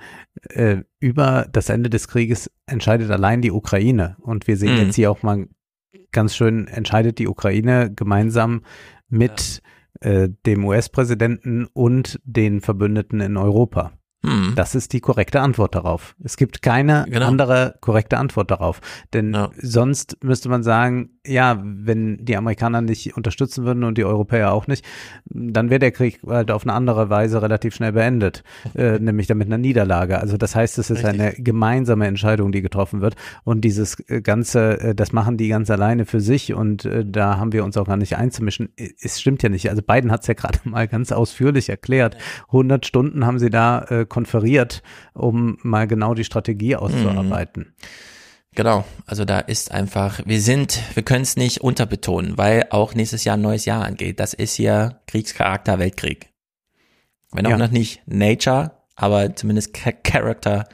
äh, 0.50 0.84
über 1.00 1.48
das 1.52 1.70
Ende 1.70 1.90
des 1.90 2.08
Krieges 2.08 2.52
entscheidet 2.68 3.10
allein 3.10 3.42
die 3.42 3.52
Ukraine. 3.52 4.16
Und 4.20 4.48
wir 4.48 4.58
sehen 4.58 4.76
mhm. 4.76 4.86
jetzt 4.86 4.96
hier 4.96 5.10
auch 5.10 5.24
mal 5.24 5.48
ganz 6.12 6.36
schön, 6.36 6.68
entscheidet 6.68 7.18
die 7.18 7.28
Ukraine 7.28 7.92
gemeinsam 7.92 8.62
mit 9.10 9.64
ja. 10.04 10.12
äh, 10.12 10.30
dem 10.46 10.66
US-Präsidenten 10.66 11.66
und 11.66 12.20
den 12.24 12.62
Verbündeten 12.62 13.22
in 13.22 13.38
Europa. 13.38 13.97
Hm. 14.28 14.54
Das 14.56 14.76
ist 14.76 14.94
die 14.94 15.00
korrekte 15.00 15.42
Antwort 15.42 15.76
darauf. 15.76 16.16
Es 16.24 16.38
gibt 16.38 16.62
keine 16.62 17.06
genau. 17.10 17.28
andere 17.28 17.76
korrekte 17.82 18.18
Antwort 18.18 18.52
darauf. 18.52 18.82
Denn 19.14 19.34
ja. 19.34 19.50
sonst 19.58 20.24
müsste 20.24 20.50
man 20.50 20.64
sagen, 20.64 21.12
ja, 21.26 21.62
wenn 21.64 22.18
die 22.26 22.38
Amerikaner 22.38 22.82
nicht 22.82 23.16
unterstützen 23.16 23.66
würden 23.66 23.84
und 23.84 23.98
die 23.98 24.06
Europäer 24.06 24.52
auch 24.54 24.68
nicht, 24.68 24.86
dann 25.26 25.70
wäre 25.70 25.80
der 25.80 25.92
Krieg 25.92 26.20
halt 26.26 26.52
auf 26.52 26.64
eine 26.64 26.74
andere 26.74 27.10
Weise 27.10 27.42
relativ 27.42 27.76
schnell 27.76 27.94
beendet, 27.94 28.44
äh, 28.76 29.00
nämlich 29.00 29.28
damit 29.28 29.48
einer 29.48 29.58
Niederlage. 29.58 30.20
Also 30.20 30.38
das 30.38 30.56
heißt, 30.56 30.78
es 30.78 30.90
ist 30.90 31.04
Richtig. 31.04 31.22
eine 31.22 31.34
gemeinsame 31.34 32.08
Entscheidung, 32.08 32.52
die 32.52 32.62
getroffen 32.62 33.02
wird. 33.02 33.16
Und 33.44 33.62
dieses 33.62 33.98
äh, 34.10 34.22
Ganze, 34.22 34.80
äh, 34.80 34.96
das 34.96 35.12
machen 35.12 35.38
die 35.38 35.48
ganz 35.48 35.70
alleine 35.70 36.06
für 36.06 36.20
sich 36.20 36.54
und 36.54 36.86
äh, 36.86 37.06
da 37.06 37.38
haben 37.38 37.54
wir 37.54 37.64
uns 37.64 37.78
auch 37.78 37.88
gar 37.88 37.98
nicht 37.98 38.18
einzumischen. 38.18 38.70
Es 38.76 39.20
stimmt 39.20 39.44
ja 39.44 39.50
nicht. 39.50 39.70
Also 39.70 39.82
Biden 39.82 40.12
hat 40.12 40.22
es 40.22 40.28
ja 40.28 40.34
gerade 40.36 40.60
mal 40.64 40.88
ganz 40.88 41.12
ausführlich 41.12 41.70
erklärt. 41.70 42.18
100 42.48 42.86
Stunden 42.86 43.26
haben 43.26 43.40
sie 43.40 43.50
da 43.50 43.84
äh, 43.90 44.06
konferiert, 44.18 44.82
um 45.14 45.60
mal 45.62 45.86
genau 45.86 46.16
die 46.16 46.24
Strategie 46.24 46.76
auszuarbeiten. 46.76 47.76
Mhm. 47.78 47.86
Genau, 48.56 48.84
also 49.06 49.26
da 49.26 49.38
ist 49.38 49.70
einfach, 49.70 50.22
wir 50.26 50.42
sind, 50.42 50.82
wir 50.96 51.04
können 51.04 51.22
es 51.22 51.36
nicht 51.36 51.62
unterbetonen, 51.62 52.36
weil 52.36 52.66
auch 52.72 52.96
nächstes 52.96 53.26
Jahr 53.26 53.38
ein 53.38 53.44
neues 53.44 53.66
Jahr 53.66 53.86
angeht. 53.86 54.20
Das 54.20 54.34
ist 54.34 54.56
hier 54.56 55.02
Kriegscharakter 55.06 55.78
Weltkrieg. 55.78 56.32
Wenn 57.32 57.46
auch 57.46 57.52
ja. 57.52 57.58
noch 57.60 57.70
nicht 57.70 58.02
Nature, 58.08 58.72
aber 58.96 59.36
zumindest 59.36 59.76
Character 60.04 60.68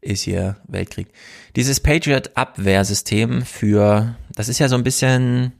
ist 0.00 0.22
hier 0.22 0.58
Weltkrieg. 0.68 1.08
Dieses 1.56 1.80
Patriot-Abwehrsystem 1.80 3.42
für, 3.42 4.14
das 4.36 4.48
ist 4.48 4.60
ja 4.60 4.68
so 4.68 4.76
ein 4.76 4.84
bisschen, 4.84 5.54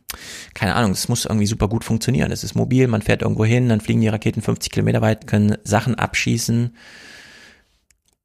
keine 0.54 0.76
Ahnung, 0.76 0.92
es 0.92 1.08
muss 1.08 1.24
irgendwie 1.24 1.46
super 1.46 1.66
gut 1.66 1.82
funktionieren. 1.82 2.30
Es 2.30 2.44
ist 2.44 2.54
mobil, 2.54 2.86
man 2.86 3.02
fährt 3.02 3.22
irgendwo 3.22 3.44
hin, 3.44 3.68
dann 3.68 3.80
fliegen 3.80 4.00
die 4.00 4.06
Raketen 4.06 4.42
50 4.42 4.70
Kilometer 4.70 5.02
weit, 5.02 5.26
können 5.26 5.56
Sachen 5.64 5.96
abschießen, 5.96 6.76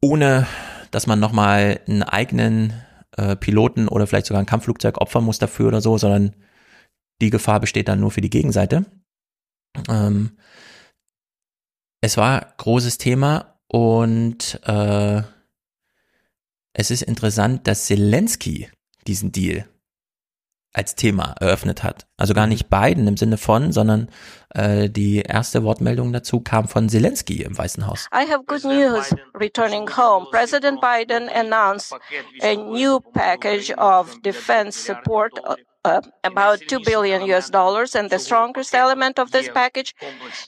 ohne 0.02 0.48
dass 0.92 1.08
man 1.08 1.20
nochmal 1.20 1.82
einen 1.88 2.04
eigenen 2.04 2.74
äh, 3.16 3.36
Piloten 3.36 3.88
oder 3.88 4.08
vielleicht 4.08 4.26
sogar 4.26 4.42
ein 4.42 4.48
Kampfflugzeug 4.48 5.00
opfern 5.00 5.24
muss 5.24 5.40
dafür 5.40 5.68
oder 5.68 5.82
so, 5.82 5.98
sondern 5.98 6.36
die 7.22 7.30
Gefahr 7.30 7.60
besteht 7.60 7.88
dann 7.88 8.00
nur 8.00 8.12
für 8.12 8.22
die 8.22 8.30
Gegenseite. 8.30 8.86
Ähm, 9.88 10.38
es 12.02 12.18
war 12.18 12.54
großes 12.58 12.98
Thema 12.98 13.60
und 13.68 14.60
äh, 14.66 15.22
es 16.74 16.92
ist 16.92 17.02
interessant, 17.02 17.68
dass 17.68 17.86
Zelensky 17.86 18.70
diesen 19.06 19.32
Deal 19.32 19.68
als 20.74 20.96
Thema 20.96 21.34
eröffnet 21.40 21.84
hat. 21.84 22.08
Also 22.16 22.34
gar 22.34 22.48
nicht 22.48 22.70
Biden 22.70 23.08
im 23.08 23.18
Sinne 23.18 23.38
von, 23.38 23.72
sondern 23.72 24.10
äh, 24.56 24.90
die 24.90 25.22
erste 25.22 25.64
Wortmeldung 25.64 26.14
dazu 26.14 26.42
kam 26.42 26.68
von 26.68 26.90
Zelensky 26.90 27.44
im 27.44 27.58
Weißen 27.58 27.86
Haus. 27.86 28.08
I 28.14 28.30
have 28.30 28.44
good 28.46 28.64
news 28.64 29.14
returning 29.34 29.88
home. 29.96 30.28
President 30.32 30.82
Biden 30.82 31.30
announced 31.30 31.94
a 32.42 32.56
new 32.56 33.00
package 33.14 33.72
of 33.78 34.22
defense 34.22 34.78
support 34.78 35.34
uh, 35.48 35.56
uh, 35.86 36.02
about 36.24 36.60
2 36.68 36.80
billion 36.86 37.22
US 37.32 37.50
dollars. 37.50 37.96
And 37.96 38.10
the 38.10 38.20
strongest 38.20 38.74
element 38.74 39.20
of 39.20 39.32
this 39.32 39.50
package 39.50 39.96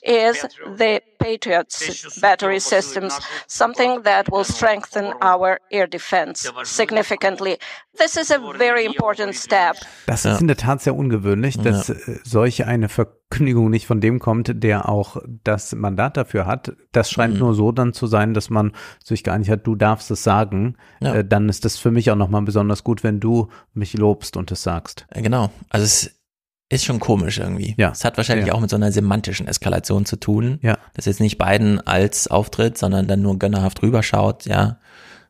is 0.02 0.42
the 0.76 1.00
Patriots 1.18 2.18
battery 2.20 2.58
systems, 2.58 3.18
something 3.46 4.02
that 4.02 4.30
will 4.30 4.44
strengthen 4.44 5.12
our 5.20 5.60
air 5.70 5.86
defense 5.86 6.50
significantly. 6.64 7.58
This 7.98 8.16
is 8.16 8.30
a 8.30 8.38
very 8.58 8.84
important 8.84 9.36
step. 9.36 9.76
Das 10.06 10.24
ist 10.24 10.40
in 10.40 10.48
der 10.48 10.56
Tat 10.56 10.82
sehr 10.82 10.96
ungewöhnlich, 10.96 11.58
dass 11.58 11.88
ja. 11.88 11.94
Äh, 11.94 12.18
solche 12.24 12.66
eine 12.66 12.88
Verkündigung 13.32 13.70
nicht 13.70 13.86
von 13.86 14.02
dem 14.02 14.18
kommt, 14.18 14.62
der 14.62 14.90
auch 14.90 15.16
das 15.42 15.74
Mandat 15.74 16.18
dafür 16.18 16.44
hat. 16.44 16.72
Das 16.92 17.10
scheint 17.10 17.34
mhm. 17.34 17.40
nur 17.40 17.54
so 17.54 17.72
dann 17.72 17.94
zu 17.94 18.06
sein, 18.06 18.34
dass 18.34 18.50
man 18.50 18.72
sich 19.02 19.24
geeinigt 19.24 19.50
hat, 19.50 19.66
du 19.66 19.74
darfst 19.74 20.10
es 20.10 20.22
sagen. 20.22 20.76
Ja. 21.00 21.14
Äh, 21.14 21.24
dann 21.24 21.48
ist 21.48 21.64
das 21.64 21.78
für 21.78 21.90
mich 21.90 22.10
auch 22.10 22.16
nochmal 22.16 22.42
besonders 22.42 22.84
gut, 22.84 23.02
wenn 23.02 23.20
du 23.20 23.48
mich 23.72 23.94
lobst 23.94 24.36
und 24.36 24.52
es 24.52 24.62
sagst. 24.62 25.06
Äh, 25.08 25.22
genau. 25.22 25.50
Also 25.70 25.84
es 25.84 26.20
ist 26.68 26.84
schon 26.84 27.00
komisch 27.00 27.38
irgendwie. 27.38 27.74
Ja. 27.78 27.92
Es 27.92 28.04
hat 28.04 28.18
wahrscheinlich 28.18 28.48
ja. 28.48 28.52
auch 28.52 28.60
mit 28.60 28.68
so 28.68 28.76
einer 28.76 28.92
semantischen 28.92 29.48
Eskalation 29.48 30.04
zu 30.04 30.16
tun. 30.16 30.58
Ja. 30.60 30.76
Dass 30.92 31.06
jetzt 31.06 31.20
nicht 31.20 31.38
Biden 31.38 31.80
als 31.80 32.28
auftritt, 32.28 32.76
sondern 32.76 33.08
dann 33.08 33.22
nur 33.22 33.38
gönnerhaft 33.38 33.82
rüberschaut, 33.82 34.44
ja, 34.44 34.78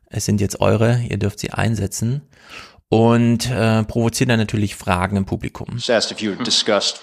es 0.07 0.25
sind 0.25 0.41
jetzt 0.41 0.59
eure, 0.59 0.99
ihr 1.07 1.17
dürft 1.17 1.39
sie 1.39 1.51
einsetzen. 1.51 2.23
Und 2.89 3.49
äh, 3.49 3.83
provoziert 3.85 4.29
dann 4.29 4.39
natürlich 4.39 4.75
Fragen 4.75 5.15
im 5.15 5.25
Publikum. 5.25 5.67
Just 5.75 5.89
asked 5.89 6.11
if 6.11 6.19
you 6.19 6.35
discussed 6.35 7.01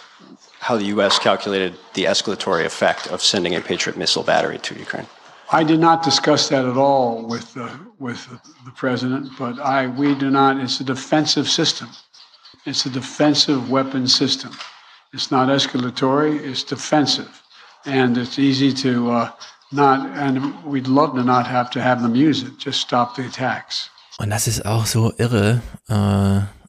how 0.61 0.77
the 0.77 0.85
US 0.97 1.19
calculated 1.19 1.74
the 1.95 2.05
escalatory 2.05 2.65
effect 2.65 3.07
of 3.09 3.23
sending 3.23 3.55
a 3.55 3.61
Patriot 3.61 3.97
missile 3.99 4.23
battery 4.23 4.59
to 4.59 4.74
Ukraine. 4.78 5.07
I 5.53 5.65
did 5.65 5.81
not 5.81 6.05
discuss 6.05 6.49
that 6.51 6.65
at 6.65 6.77
all 6.77 7.27
with 7.27 7.55
the, 7.55 7.69
with 7.99 8.20
the 8.65 8.70
president, 8.70 9.32
but 9.39 9.59
I 9.59 9.89
we 9.89 10.15
do 10.15 10.31
not. 10.31 10.59
It's 10.59 10.78
a 10.81 10.85
defensive 10.85 11.49
system. 11.49 11.89
It's 12.66 12.87
a 12.87 12.91
defensive 12.91 13.70
weapon 13.70 14.07
system. 14.07 14.53
It's 15.12 15.31
not 15.31 15.49
escalatory, 15.49 16.39
it's 16.41 16.62
defensive. 16.62 17.43
And 17.85 18.16
it's 18.16 18.39
easy 18.39 18.73
to 18.85 19.11
uh, 19.11 19.31
not, 19.73 20.07
and 20.16 20.62
we'd 20.65 20.87
love 20.87 21.15
to 21.15 21.24
not 21.24 21.47
have 21.47 21.70
to 21.70 21.81
have 21.81 22.03
them 22.03 22.15
use 22.15 22.43
it, 22.43 22.59
just 22.59 22.81
stop 22.81 23.16
the 23.16 23.27
attacks. 23.27 23.91
Und 24.19 24.31
das 24.31 24.47
ist 24.47 24.66
auch 24.66 24.85
so 24.87 25.12
irre. 25.16 25.62
Äh, 25.89 25.95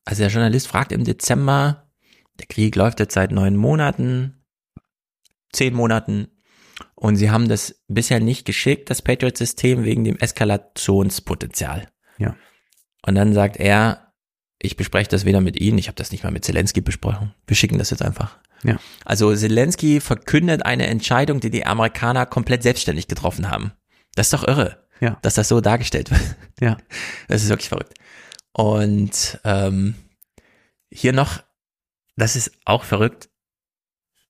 also 0.05 0.23
der 0.23 0.29
Journalist 0.29 0.67
fragt 0.67 0.91
im 0.91 1.03
Dezember, 1.03 1.80
der 2.41 2.47
Krieg 2.47 2.75
läuft 2.75 2.99
jetzt 2.99 3.13
seit 3.13 3.31
neun 3.31 3.55
Monaten, 3.55 4.43
zehn 5.53 5.75
Monaten, 5.75 6.27
und 6.95 7.15
sie 7.15 7.29
haben 7.29 7.47
das 7.47 7.83
bisher 7.87 8.19
nicht 8.19 8.45
geschickt, 8.45 8.89
das 8.89 9.03
Patriot-System, 9.03 9.83
wegen 9.83 10.03
dem 10.03 10.17
Eskalationspotenzial. 10.17 11.87
Ja. 12.17 12.35
Und 13.05 13.13
dann 13.15 13.33
sagt 13.33 13.57
er, 13.57 14.13
ich 14.59 14.77
bespreche 14.77 15.09
das 15.09 15.23
weder 15.25 15.41
mit 15.41 15.59
Ihnen, 15.59 15.77
ich 15.77 15.87
habe 15.87 15.95
das 15.95 16.11
nicht 16.11 16.23
mal 16.23 16.31
mit 16.31 16.43
Zelensky 16.43 16.81
besprochen. 16.81 17.33
Wir 17.45 17.55
schicken 17.55 17.77
das 17.77 17.91
jetzt 17.91 18.01
einfach. 18.01 18.39
Ja. 18.63 18.79
Also 19.05 19.35
Zelensky 19.35 19.99
verkündet 19.99 20.65
eine 20.65 20.87
Entscheidung, 20.87 21.39
die 21.39 21.49
die 21.51 21.65
Amerikaner 21.65 22.25
komplett 22.25 22.63
selbstständig 22.63 23.07
getroffen 23.07 23.49
haben. 23.51 23.73
Das 24.15 24.27
ist 24.27 24.33
doch 24.33 24.47
irre, 24.47 24.83
Ja. 24.99 25.17
dass 25.21 25.35
das 25.35 25.47
so 25.47 25.61
dargestellt 25.61 26.09
wird. 26.09 26.21
Ja. 26.59 26.77
Das 27.27 27.43
ist 27.43 27.49
wirklich 27.49 27.69
verrückt. 27.69 27.93
Und 28.53 29.39
ähm, 29.43 29.95
hier 30.91 31.13
noch, 31.13 31.43
das 32.21 32.35
ist 32.35 32.51
auch 32.65 32.83
verrückt. 32.83 33.29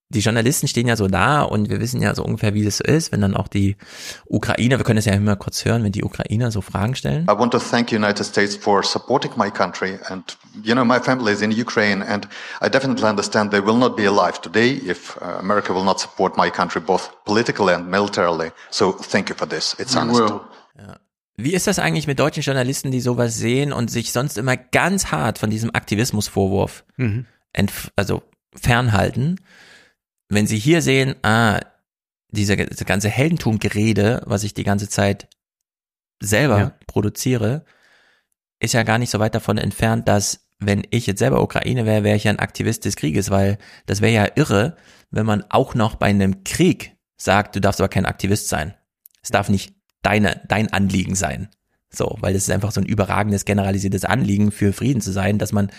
Die 0.10 0.20
Journalisten 0.20 0.68
stehen 0.68 0.88
ja 0.88 0.98
so 0.98 1.08
da 1.08 1.42
und 1.42 1.70
wir 1.70 1.80
wissen 1.80 2.02
ja 2.02 2.14
so 2.14 2.24
ungefähr, 2.24 2.54
wie 2.54 2.66
das 2.66 2.78
so 2.78 2.84
ist, 2.84 3.14
wenn 3.14 3.22
dann 3.22 3.36
auch 3.36 3.48
die 3.48 3.78
Ukrainer, 4.26 4.78
wir 4.78 4.84
können 4.84 5.00
es 5.00 5.06
ja 5.06 5.14
immer 5.14 5.38
kurz 5.38 5.64
hören, 5.64 5.84
wenn 5.86 5.94
die 5.94 6.04
Ukrainer 6.04 6.52
so 6.52 6.60
Fragen 6.60 6.96
stellen. 6.96 7.24
I 7.30 7.38
want 7.38 7.54
to 7.54 7.60
thank 7.60 7.90
the 7.90 7.96
United 7.96 8.26
States 8.26 8.58
for 8.58 8.84
supporting 8.84 9.32
my 9.38 9.50
country. 9.50 10.00
And, 10.10 10.38
you 10.64 10.74
know, 10.74 10.84
my 10.84 11.00
family 11.00 11.32
is 11.32 11.42
in 11.42 11.52
Ukraine, 11.52 12.06
and 12.06 12.28
I 12.62 12.70
definitely 12.70 13.08
understand 13.08 13.52
they 13.52 13.66
will 13.66 13.78
not 13.78 13.96
be 13.96 14.06
alive 14.06 14.42
today 14.42 14.82
if 14.86 15.18
uh, 15.22 15.40
America 15.40 15.74
will 15.74 15.86
not 15.86 16.00
support 16.02 16.36
my 16.36 16.50
country, 16.50 16.82
both 16.82 17.10
politically 17.24 17.74
and 17.74 17.90
militarily. 17.90 18.52
So 18.70 18.92
thank 18.92 19.30
you 19.30 19.36
for 19.36 19.48
this. 19.48 19.76
It's 19.80 19.96
honest. 19.96 20.20
will. 20.20 20.42
Wie 21.38 21.54
ist 21.54 21.68
das 21.68 21.80
eigentlich 21.80 22.06
mit 22.06 22.20
deutschen 22.20 22.44
Journalisten, 22.44 22.92
die 22.92 23.02
sowas 23.02 23.38
sehen 23.38 23.72
und 23.74 23.90
sich 23.90 24.12
sonst 24.12 24.38
immer 24.38 24.58
ganz 24.58 25.12
hart 25.12 25.40
von 25.40 25.50
diesem 25.50 25.74
Aktivismusvorwurf 25.74 26.84
Mhm. 26.98 27.26
Also 27.96 28.24
fernhalten? 28.56 29.40
Wenn 30.30 30.48
sie 30.48 30.58
hier 30.58 30.82
sehen, 30.82 31.16
ah, 31.24 31.60
dieser 32.30 32.56
diese 32.56 32.86
ganze 32.86 33.10
Heldentumgerede, 33.10 34.24
was 34.26 34.44
ich 34.44 34.54
die 34.54 34.64
ganze 34.64 34.88
Zeit 34.90 35.28
selber 36.22 36.60
Ja. 36.60 36.76
produziere, 36.88 37.66
ist 38.60 38.74
ja 38.74 38.84
gar 38.84 38.98
nicht 38.98 39.10
so 39.10 39.20
weit 39.20 39.36
davon 39.36 39.58
entfernt, 39.58 40.08
dass 40.08 40.48
wenn 40.60 40.84
ich 40.92 41.08
jetzt 41.08 41.20
selber 41.20 41.42
Ukraine 41.42 41.86
wäre, 41.86 42.04
wäre 42.04 42.16
ich 42.16 42.26
ja 42.26 42.32
ein 42.32 42.40
Aktivist 42.40 42.86
des 42.86 42.96
Krieges, 42.96 43.32
weil 43.32 43.58
das 43.88 44.00
wäre 44.02 44.14
ja 44.14 44.28
irre, 44.36 44.78
wenn 45.10 45.26
man 45.26 45.44
auch 45.50 45.74
noch 45.74 45.96
bei 45.96 46.06
einem 46.06 46.44
Krieg 46.44 46.96
sagt, 47.18 47.56
du 47.56 47.62
darfst 47.62 47.82
aber 47.82 47.90
kein 47.90 48.06
Aktivist 48.06 48.48
sein. 48.48 48.76
Es 49.24 49.30
darf 49.30 49.50
nicht 49.50 49.74
deine, 50.04 50.42
dein 50.48 50.72
Anliegen 50.72 51.16
sein. 51.16 51.50
So, 51.90 52.16
weil 52.22 52.36
es 52.36 52.44
ist 52.44 52.52
einfach 52.52 52.72
so 52.72 52.80
ein 52.80 52.86
überragendes, 52.86 53.44
generalisiertes 53.44 54.06
Anliegen 54.06 54.52
für 54.52 54.72
Frieden 54.72 55.02
zu 55.02 55.12
sein, 55.12 55.40
dass 55.40 55.52
man 55.52 55.72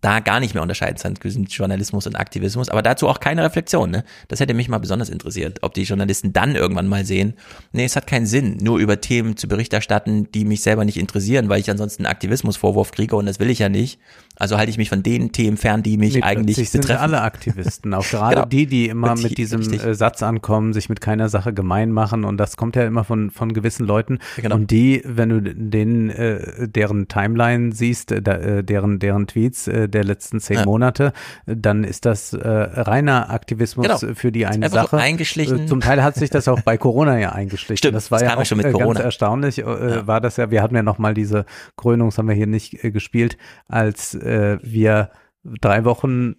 da 0.00 0.20
gar 0.20 0.38
nicht 0.40 0.54
mehr 0.54 0.62
unterscheiden 0.62 1.16
zwischen 1.16 1.44
Journalismus 1.44 2.06
und 2.06 2.16
Aktivismus, 2.16 2.68
aber 2.68 2.82
dazu 2.82 3.08
auch 3.08 3.20
keine 3.20 3.42
Reflexion. 3.42 3.90
Ne? 3.90 4.04
Das 4.28 4.38
hätte 4.40 4.54
mich 4.54 4.68
mal 4.68 4.78
besonders 4.78 5.08
interessiert, 5.08 5.58
ob 5.62 5.74
die 5.74 5.82
Journalisten 5.82 6.32
dann 6.32 6.54
irgendwann 6.54 6.86
mal 6.86 7.04
sehen, 7.04 7.34
nee, 7.72 7.84
es 7.84 7.96
hat 7.96 8.06
keinen 8.06 8.26
Sinn, 8.26 8.58
nur 8.60 8.78
über 8.78 9.00
Themen 9.00 9.36
zu 9.36 9.48
Bericht 9.48 9.72
erstatten, 9.72 10.30
die 10.30 10.44
mich 10.44 10.62
selber 10.62 10.84
nicht 10.84 10.98
interessieren, 10.98 11.48
weil 11.48 11.60
ich 11.60 11.70
ansonsten 11.70 12.04
einen 12.04 12.12
Aktivismusvorwurf 12.12 12.92
kriege 12.92 13.16
und 13.16 13.26
das 13.26 13.40
will 13.40 13.50
ich 13.50 13.58
ja 13.58 13.68
nicht. 13.68 13.98
Also 14.38 14.56
halte 14.56 14.70
ich 14.70 14.78
mich 14.78 14.88
von 14.88 15.02
den 15.02 15.32
Themen 15.32 15.56
fern, 15.56 15.82
die 15.82 15.96
mich 15.98 16.14
Nee, 16.14 16.22
eigentlich 16.22 16.56
plötzlich 16.56 16.70
sind 16.70 16.80
betreffen. 16.82 17.02
alle 17.02 17.22
Aktivisten, 17.22 17.92
auch 17.94 18.04
gerade 18.10 18.34
Genau. 18.36 18.46
die, 18.46 18.66
die 18.66 18.88
immer 18.88 19.16
mit 19.16 19.36
diesem 19.38 19.60
richtig. 19.60 19.84
äh, 19.84 19.94
Satz 19.94 20.22
ankommen, 20.22 20.72
sich 20.72 20.88
mit 20.88 21.00
keiner 21.00 21.28
Sache 21.28 21.52
gemein 21.52 21.90
machen 21.92 22.24
und 22.24 22.36
das 22.38 22.56
kommt 22.56 22.76
ja 22.76 22.84
immer 22.84 23.04
von 23.04 23.30
von 23.30 23.52
gewissen 23.52 23.86
Leuten 23.86 24.18
Genau. 24.36 24.54
und 24.54 24.70
die, 24.70 25.02
wenn 25.04 25.28
du 25.28 25.40
den 25.42 26.10
äh, 26.10 26.68
deren 26.68 27.08
Timeline 27.08 27.72
siehst, 27.72 28.12
äh, 28.12 28.18
äh, 28.18 28.62
deren 28.62 28.98
deren 28.98 29.26
Tweets 29.26 29.66
äh, 29.68 29.88
der 29.88 30.04
letzten 30.04 30.40
zehn 30.40 30.58
Ja. 30.58 30.64
Monate, 30.64 31.12
äh, 31.46 31.56
dann 31.56 31.84
ist 31.84 32.04
das 32.06 32.32
äh, 32.32 32.46
reiner 32.48 33.30
Aktivismus 33.30 33.86
Genau. 34.00 34.14
für 34.14 34.30
die 34.32 34.46
eine 34.46 34.66
einfach 34.66 34.82
so 34.84 34.96
Sache. 34.96 35.02
eingeschlichen. 35.02 35.60
Äh, 35.60 35.66
Zum 35.66 35.80
Teil 35.80 36.02
hat 36.02 36.14
sich 36.14 36.30
das 36.30 36.46
auch 36.48 36.60
bei 36.60 36.76
Corona 36.78 37.18
ja 37.18 37.32
eingeschlichen. 37.32 37.76
Stimmt, 37.78 37.96
das 37.96 38.10
war 38.10 38.18
das 38.20 38.28
ja 38.28 38.34
ja 38.34 38.40
auch 38.40 38.44
schon 38.46 38.58
mit 38.58 38.66
äh, 38.66 38.72
Corona. 38.72 38.94
ganz 38.94 39.04
erstaunlich. 39.04 39.58
Äh, 39.58 40.06
War 40.06 40.20
das 40.20 40.36
ja. 40.36 40.50
Wir 40.50 40.62
hatten 40.62 40.74
ja 40.76 40.82
noch 40.82 40.98
mal 40.98 41.14
diese 41.14 41.44
Krönung, 41.76 42.08
das 42.08 42.18
haben 42.18 42.28
wir 42.28 42.34
hier 42.34 42.46
nicht 42.46 42.84
äh, 42.84 42.90
gespielt, 42.90 43.36
als 43.68 44.14
äh, 44.28 44.58
wir 44.62 45.10
drei 45.44 45.84
Wochen 45.84 46.36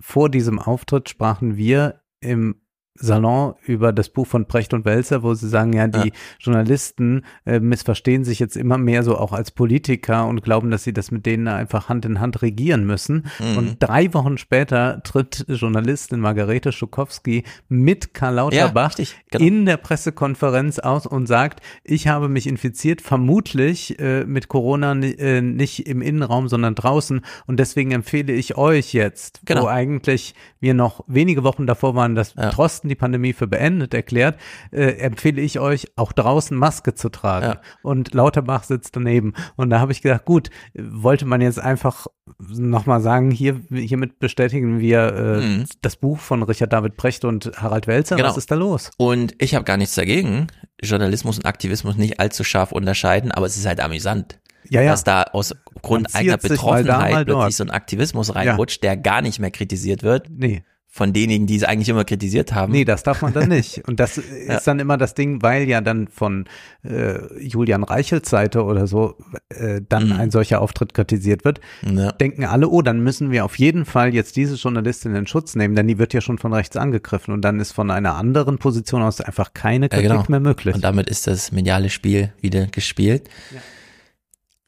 vor 0.00 0.28
diesem 0.28 0.58
Auftritt 0.58 1.08
sprachen 1.08 1.56
wir 1.56 2.02
im 2.20 2.62
Salon 3.00 3.54
über 3.64 3.92
das 3.92 4.08
Buch 4.10 4.26
von 4.26 4.46
Precht 4.46 4.74
und 4.74 4.84
Welzer, 4.84 5.22
wo 5.22 5.34
sie 5.34 5.48
sagen, 5.48 5.72
ja, 5.72 5.88
die 5.88 6.08
Ja. 6.08 6.14
Journalisten 6.38 7.22
äh, 7.46 7.60
missverstehen 7.60 8.24
sich 8.24 8.38
jetzt 8.38 8.56
immer 8.56 8.78
mehr 8.78 9.02
so 9.02 9.16
auch 9.16 9.32
als 9.32 9.50
Politiker 9.50 10.26
und 10.26 10.42
glauben, 10.42 10.70
dass 10.70 10.84
sie 10.84 10.92
das 10.92 11.10
mit 11.10 11.24
denen 11.26 11.48
einfach 11.48 11.88
Hand 11.88 12.04
in 12.04 12.20
Hand 12.20 12.42
regieren 12.42 12.84
müssen. 12.84 13.26
Mhm. 13.38 13.56
Und 13.56 13.76
drei 13.80 14.12
Wochen 14.14 14.36
später 14.38 15.02
tritt 15.02 15.44
Journalistin 15.48 16.20
Margarete 16.20 16.72
Schukowski 16.72 17.44
mit 17.68 18.12
Karl 18.14 18.34
Lauterbach 18.34 18.98
richtig, 18.98 19.16
genau. 19.30 19.44
in 19.44 19.66
der 19.66 19.76
Pressekonferenz 19.78 20.78
aus 20.78 21.06
und 21.06 21.26
sagt, 21.26 21.60
ich 21.84 22.08
habe 22.08 22.28
mich 22.28 22.46
infiziert, 22.46 23.00
vermutlich 23.00 23.98
äh, 23.98 24.24
mit 24.24 24.48
Corona 24.48 24.92
äh, 24.92 25.40
nicht 25.40 25.86
im 25.86 26.02
Innenraum, 26.02 26.48
sondern 26.48 26.74
draußen. 26.74 27.22
Und 27.46 27.58
deswegen 27.60 27.92
empfehle 27.92 28.32
ich 28.32 28.56
euch 28.58 28.92
jetzt, 28.92 29.40
Genau. 29.46 29.62
wo 29.62 29.66
eigentlich 29.68 30.34
wir 30.60 30.74
noch 30.74 31.04
wenige 31.06 31.44
Wochen 31.44 31.66
davor 31.66 31.94
waren, 31.94 32.14
dass 32.14 32.34
Drosten 32.34 32.89
die 32.90 32.94
Pandemie 32.96 33.32
für 33.32 33.46
beendet 33.46 33.94
erklärt, 33.94 34.38
äh, 34.72 34.96
empfehle 34.98 35.40
ich 35.40 35.58
euch 35.58 35.86
auch 35.96 36.12
draußen 36.12 36.56
Maske 36.56 36.94
zu 36.94 37.08
tragen. 37.08 37.46
Ja. 37.46 37.60
Und 37.82 38.12
Lauterbach 38.12 38.64
sitzt 38.64 38.96
daneben. 38.96 39.32
Und 39.56 39.70
da 39.70 39.80
habe 39.80 39.92
ich 39.92 40.02
gedacht, 40.02 40.24
gut, 40.26 40.50
wollte 40.74 41.24
man 41.24 41.40
jetzt 41.40 41.58
einfach 41.58 42.06
nochmal 42.48 43.00
sagen, 43.00 43.30
hier, 43.30 43.60
hiermit 43.72 44.18
bestätigen 44.18 44.80
wir 44.80 45.14
äh, 45.14 45.40
Mhm. 45.40 45.64
das 45.82 45.96
Buch 45.96 46.18
von 46.18 46.42
Richard 46.42 46.72
David 46.72 46.96
Precht 46.96 47.24
und 47.24 47.50
Harald 47.56 47.86
Welzer. 47.86 48.16
Genau. 48.16 48.28
Was 48.28 48.36
ist 48.36 48.50
da 48.50 48.54
los? 48.56 48.90
Und 48.98 49.34
ich 49.38 49.54
habe 49.54 49.64
gar 49.64 49.76
nichts 49.76 49.94
dagegen, 49.94 50.48
Journalismus 50.82 51.38
und 51.38 51.46
Aktivismus 51.46 51.96
nicht 51.96 52.20
allzu 52.20 52.44
scharf 52.44 52.72
unterscheiden, 52.72 53.32
aber 53.32 53.46
es 53.46 53.56
ist 53.56 53.66
halt 53.66 53.80
amüsant. 53.80 54.38
Ja, 54.68 54.82
ja. 54.82 54.90
Dass 54.92 55.04
da 55.04 55.22
aus 55.22 55.54
Grund 55.82 56.14
eigener 56.14 56.34
mal 56.34 56.48
Betroffenheit 56.48 57.12
mal 57.12 57.24
dort. 57.24 57.38
plötzlich 57.38 57.56
so 57.56 57.64
ein 57.64 57.70
Aktivismus 57.70 58.34
reinrutscht, 58.34 58.82
der 58.82 58.96
gar 58.96 59.22
nicht 59.22 59.38
mehr 59.38 59.50
kritisiert 59.50 60.02
wird. 60.02 60.28
Nee. 60.30 60.62
Von 60.92 61.12
denjenigen, 61.12 61.46
die 61.46 61.54
es 61.54 61.62
eigentlich 61.62 61.88
immer 61.88 62.04
kritisiert 62.04 62.52
haben. 62.52 62.72
Nee, 62.72 62.84
das 62.84 63.04
darf 63.04 63.22
man 63.22 63.32
dann 63.32 63.48
nicht. 63.48 63.86
Und 63.86 64.00
das 64.00 64.16
Ja. 64.48 64.56
ist 64.56 64.66
dann 64.66 64.80
immer 64.80 64.96
das 64.96 65.14
Ding, 65.14 65.40
weil 65.40 65.68
ja 65.68 65.80
dann 65.80 66.08
von 66.08 66.46
äh, 66.82 67.20
Julian 67.40 67.84
Reichels 67.84 68.28
Seite 68.28 68.64
oder 68.64 68.88
so 68.88 69.14
äh, 69.50 69.80
dann 69.88 70.06
Mhm. 70.08 70.12
ein 70.14 70.30
solcher 70.32 70.60
Auftritt 70.60 70.92
kritisiert 70.92 71.44
wird, 71.44 71.60
Ja. 71.88 72.10
denken 72.10 72.44
alle, 72.44 72.68
oh, 72.68 72.82
dann 72.82 73.04
müssen 73.04 73.30
wir 73.30 73.44
auf 73.44 73.56
jeden 73.56 73.84
Fall 73.84 74.12
jetzt 74.14 74.34
diese 74.34 74.56
Journalistin 74.56 75.14
in 75.14 75.28
Schutz 75.28 75.54
nehmen, 75.54 75.76
denn 75.76 75.86
die 75.86 75.98
wird 75.98 76.12
ja 76.12 76.20
schon 76.20 76.38
von 76.38 76.52
rechts 76.52 76.76
angegriffen 76.76 77.32
und 77.32 77.42
dann 77.42 77.60
ist 77.60 77.70
von 77.70 77.88
einer 77.92 78.16
anderen 78.16 78.58
Position 78.58 79.02
aus 79.02 79.20
einfach 79.20 79.54
keine 79.54 79.84
Ja, 79.86 79.88
Kritik 79.90 80.08
genau. 80.10 80.24
mehr 80.28 80.40
möglich. 80.40 80.74
Und 80.74 80.82
damit 80.82 81.08
ist 81.08 81.28
das 81.28 81.52
mediale 81.52 81.88
Spiel 81.90 82.32
wieder 82.40 82.66
gespielt. 82.66 83.28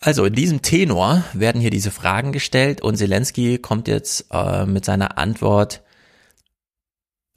Also 0.01 0.24
in 0.24 0.35
diesem 0.35 0.62
Tenor 0.62 1.24
werden 1.32 1.61
hier 1.61 1.70
diese 1.70 1.90
Fragen 1.90 2.32
gestellt 2.32 2.81
und 2.81 2.97
Zelensky 2.97 3.59
kommt 3.59 3.86
jetzt 3.89 4.27
äh, 4.32 4.66
mit 4.66 4.85
seiner 4.85 5.16
Antwort, 5.19 5.82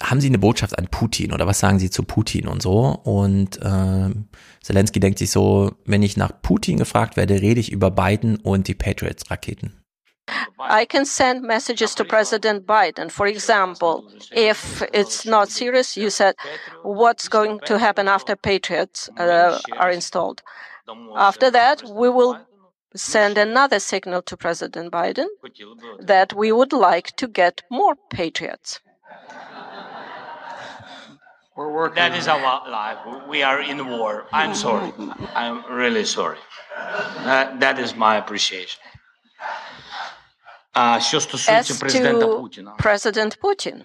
haben 0.03 0.19
Sie 0.19 0.27
eine 0.27 0.37
Botschaft 0.37 0.77
an 0.77 0.87
Putin 0.87 1.31
oder 1.31 1.47
was 1.47 1.59
sagen 1.59 1.79
Sie 1.79 1.89
zu 1.89 2.03
Putin 2.03 2.47
und 2.47 2.61
so? 2.61 2.79
Und 3.03 3.57
äh, 3.61 4.13
Zelensky 4.61 4.99
denkt 4.99 5.19
sich 5.19 5.31
so, 5.31 5.71
wenn 5.85 6.03
ich 6.03 6.17
nach 6.17 6.31
Putin 6.41 6.77
gefragt 6.77 7.15
werde, 7.15 7.41
rede 7.41 7.59
ich 7.59 7.71
über 7.71 7.91
Biden 7.91 8.37
und 8.37 8.67
die 8.67 8.75
Patriots-Raketen. 8.75 9.81
I 10.59 10.85
can 10.85 11.05
send 11.05 11.43
messages 11.43 11.93
to 11.95 12.03
President 12.03 12.65
Biden. 12.65 13.09
For 13.09 13.27
example, 13.27 14.03
if 14.31 14.81
it's 14.91 15.23
not 15.23 15.49
serious, 15.49 15.95
you 15.95 16.09
said, 16.09 16.35
what's 16.83 17.29
going 17.29 17.59
to 17.65 17.77
happen 17.77 18.07
after 18.07 18.35
Patriots 18.35 19.09
uh, 19.19 19.59
are 19.77 19.91
installed? 19.91 20.41
After 21.15 21.51
that, 21.51 21.83
we 21.83 22.09
will 22.09 22.37
send 22.95 23.37
another 23.37 23.79
signal 23.79 24.21
to 24.23 24.35
President 24.35 24.91
Biden 24.91 25.27
that 25.99 26.33
we 26.33 26.51
would 26.51 26.73
like 26.73 27.15
to 27.17 27.27
get 27.27 27.61
more 27.69 27.95
Patriots. 28.09 28.79
That 31.94 32.16
is 32.16 32.26
our 32.28 32.68
life. 32.68 32.98
We 33.28 33.44
are 33.44 33.60
in 33.60 33.78
war. 33.86 34.24
I'm 34.32 34.54
sorry. 34.54 34.92
I'm 35.34 35.58
really 35.68 36.04
sorry. 36.04 36.38
Uh, 37.24 37.58
that 37.58 37.78
is 37.78 37.94
my 37.96 38.16
appreciation. 38.16 38.80
А 40.72 41.00
що 41.00 41.20
стосується 41.20 41.74
As 41.74 41.80
президента 41.80 42.26
to 42.26 42.40
Путіна, 42.40 42.74
President 42.78 43.38
Putin, 43.40 43.82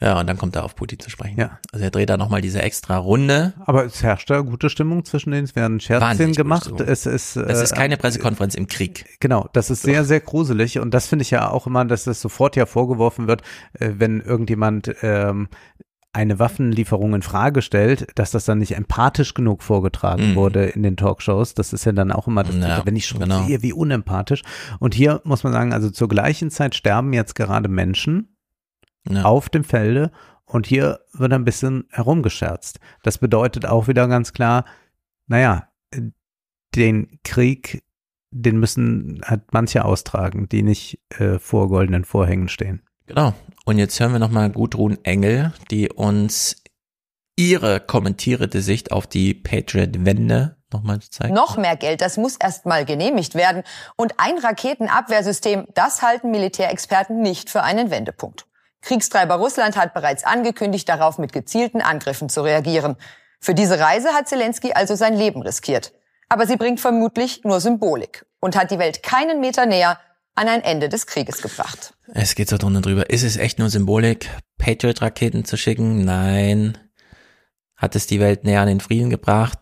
Ja, 0.00 0.18
und 0.18 0.26
dann 0.26 0.36
kommt 0.36 0.56
er 0.56 0.64
auf 0.64 0.74
Putin 0.74 0.98
zu 0.98 1.10
sprechen. 1.10 1.38
Ja. 1.38 1.60
Also 1.72 1.84
er 1.84 1.92
dreht 1.92 2.10
da 2.10 2.16
nochmal 2.16 2.40
diese 2.40 2.60
extra 2.60 2.96
Runde. 2.96 3.52
Aber 3.66 3.84
es 3.84 4.02
herrscht 4.02 4.28
da 4.30 4.40
gute 4.40 4.68
Stimmung 4.68 5.04
zwischen 5.04 5.30
denen. 5.30 5.44
Es 5.44 5.54
werden 5.54 5.78
Scherzchen 5.78 6.08
Wahnsinnig 6.08 6.36
gemacht. 6.36 6.64
gute 6.64 6.74
Stimmung. 6.74 6.92
Es 6.92 7.06
ist, 7.06 7.36
Es 7.36 7.60
ist 7.60 7.72
äh, 7.72 7.76
keine 7.76 7.96
Pressekonferenz 7.96 8.56
im 8.56 8.66
Krieg. 8.66 9.06
Genau, 9.20 9.48
das 9.52 9.70
ist 9.70 9.82
sehr, 9.82 10.04
sehr 10.04 10.18
gruselig 10.20 10.80
und 10.80 10.92
das 10.92 11.06
finde 11.06 11.22
ich 11.22 11.30
ja 11.30 11.48
auch 11.50 11.68
immer, 11.68 11.84
dass 11.84 12.02
das 12.04 12.20
sofort 12.20 12.56
ja 12.56 12.66
vorgeworfen 12.66 13.28
wird, 13.28 13.42
äh, 13.74 13.90
wenn 13.94 14.20
irgendjemand 14.20 14.92
ähm, 15.02 15.48
eine 16.17 16.39
Waffenlieferung 16.39 17.13
in 17.13 17.21
Frage 17.21 17.61
stellt, 17.61 18.07
dass 18.15 18.31
das 18.31 18.45
dann 18.45 18.57
nicht 18.57 18.75
empathisch 18.75 19.35
genug 19.35 19.61
vorgetragen 19.61 20.31
Mhm. 20.31 20.35
wurde 20.35 20.65
in 20.65 20.81
den 20.81 20.97
Talkshows. 20.97 21.53
Das 21.53 21.73
ist 21.73 21.85
ja 21.85 21.91
dann 21.91 22.11
auch 22.11 22.27
immer, 22.27 22.43
das, 22.43 22.55
Ja, 22.55 22.83
wenn 22.85 22.95
ich 22.95 23.05
schon 23.05 23.19
genau. 23.19 23.43
sehe, 23.43 23.61
wie 23.61 23.71
unempathisch. 23.71 24.41
Und 24.79 24.95
hier 24.95 25.21
muss 25.25 25.43
man 25.43 25.53
sagen, 25.53 25.73
also 25.73 25.91
zur 25.91 26.07
gleichen 26.09 26.49
Zeit 26.49 26.73
sterben 26.73 27.13
jetzt 27.13 27.35
gerade 27.35 27.69
Menschen 27.69 28.35
Ja. 29.07 29.23
auf 29.25 29.49
dem 29.49 29.63
Felde 29.63 30.11
und 30.45 30.65
hier 30.65 30.99
wird 31.13 31.31
ein 31.33 31.45
bisschen 31.45 31.85
herumgescherzt. 31.91 32.79
Das 33.03 33.19
bedeutet 33.19 33.65
auch 33.67 33.87
wieder 33.87 34.07
ganz 34.07 34.33
klar, 34.33 34.65
naja, 35.27 35.67
den 36.75 37.19
Krieg, 37.23 37.83
den 38.31 38.59
müssen 38.59 39.21
halt 39.23 39.53
manche 39.53 39.85
austragen, 39.85 40.49
die 40.49 40.63
nicht 40.63 40.99
äh, 41.19 41.37
vor 41.39 41.69
goldenen 41.69 42.05
Vorhängen 42.05 42.47
stehen. 42.49 42.81
Genau. 43.07 43.33
Und 43.65 43.77
jetzt 43.79 43.99
hören 43.99 44.11
wir 44.11 44.19
nochmal 44.19 44.49
Gudrun 44.49 44.97
Engel, 45.03 45.53
die 45.71 45.89
uns 45.89 46.61
ihre 47.35 47.79
kommentierte 47.79 48.61
Sicht 48.61 48.91
auf 48.91 49.07
die 49.07 49.33
Patriot-Wende 49.33 50.57
nochmal 50.71 50.99
zeigt. 50.99 51.33
Noch 51.33 51.57
mehr 51.57 51.77
Geld, 51.77 52.01
das 52.01 52.17
muss 52.17 52.35
erst 52.35 52.65
mal 52.65 52.83
genehmigt 52.83 53.35
werden. 53.35 53.63
Und 53.95 54.15
ein 54.17 54.37
Raketenabwehrsystem, 54.37 55.67
das 55.73 56.01
halten 56.01 56.31
Militärexperten 56.31 57.21
nicht 57.21 57.49
für 57.49 57.63
einen 57.63 57.91
Wendepunkt. 57.91 58.45
Kriegstreiber 58.81 59.35
Russland 59.35 59.77
hat 59.77 59.93
bereits 59.93 60.23
angekündigt, 60.23 60.87
darauf 60.87 61.17
mit 61.17 61.31
gezielten 61.31 61.81
Angriffen 61.81 62.29
zu 62.29 62.41
reagieren. 62.41 62.95
Für 63.39 63.53
diese 63.53 63.79
Reise 63.79 64.09
hat 64.09 64.27
Zelensky 64.27 64.73
also 64.73 64.95
sein 64.95 65.15
Leben 65.15 65.41
riskiert. 65.41 65.93
Aber 66.29 66.45
sie 66.45 66.57
bringt 66.57 66.79
vermutlich 66.79 67.43
nur 67.43 67.61
Symbolik 67.61 68.25
und 68.39 68.57
hat 68.57 68.71
die 68.71 68.79
Welt 68.79 69.03
keinen 69.03 69.39
Meter 69.39 69.65
näher 69.65 69.99
an 70.37 70.47
ein 70.47 70.61
Ende 70.61 70.87
des 70.89 71.07
Krieges 71.07 71.41
gebracht. 71.41 71.93
Es 72.13 72.35
geht 72.35 72.49
so 72.49 72.57
drunter 72.57 72.81
drüber. 72.81 73.09
Ist 73.09 73.23
es 73.23 73.37
echt 73.37 73.59
nur 73.59 73.69
Symbolik, 73.69 74.29
Patriot-Raketen 74.57 75.45
zu 75.45 75.57
schicken? 75.57 76.05
Nein. 76.05 76.77
Hat 77.75 77.95
es 77.95 78.07
die 78.07 78.19
Welt 78.19 78.43
näher 78.43 78.61
an 78.61 78.67
den 78.67 78.79
Frieden 78.79 79.09
gebracht? 79.09 79.59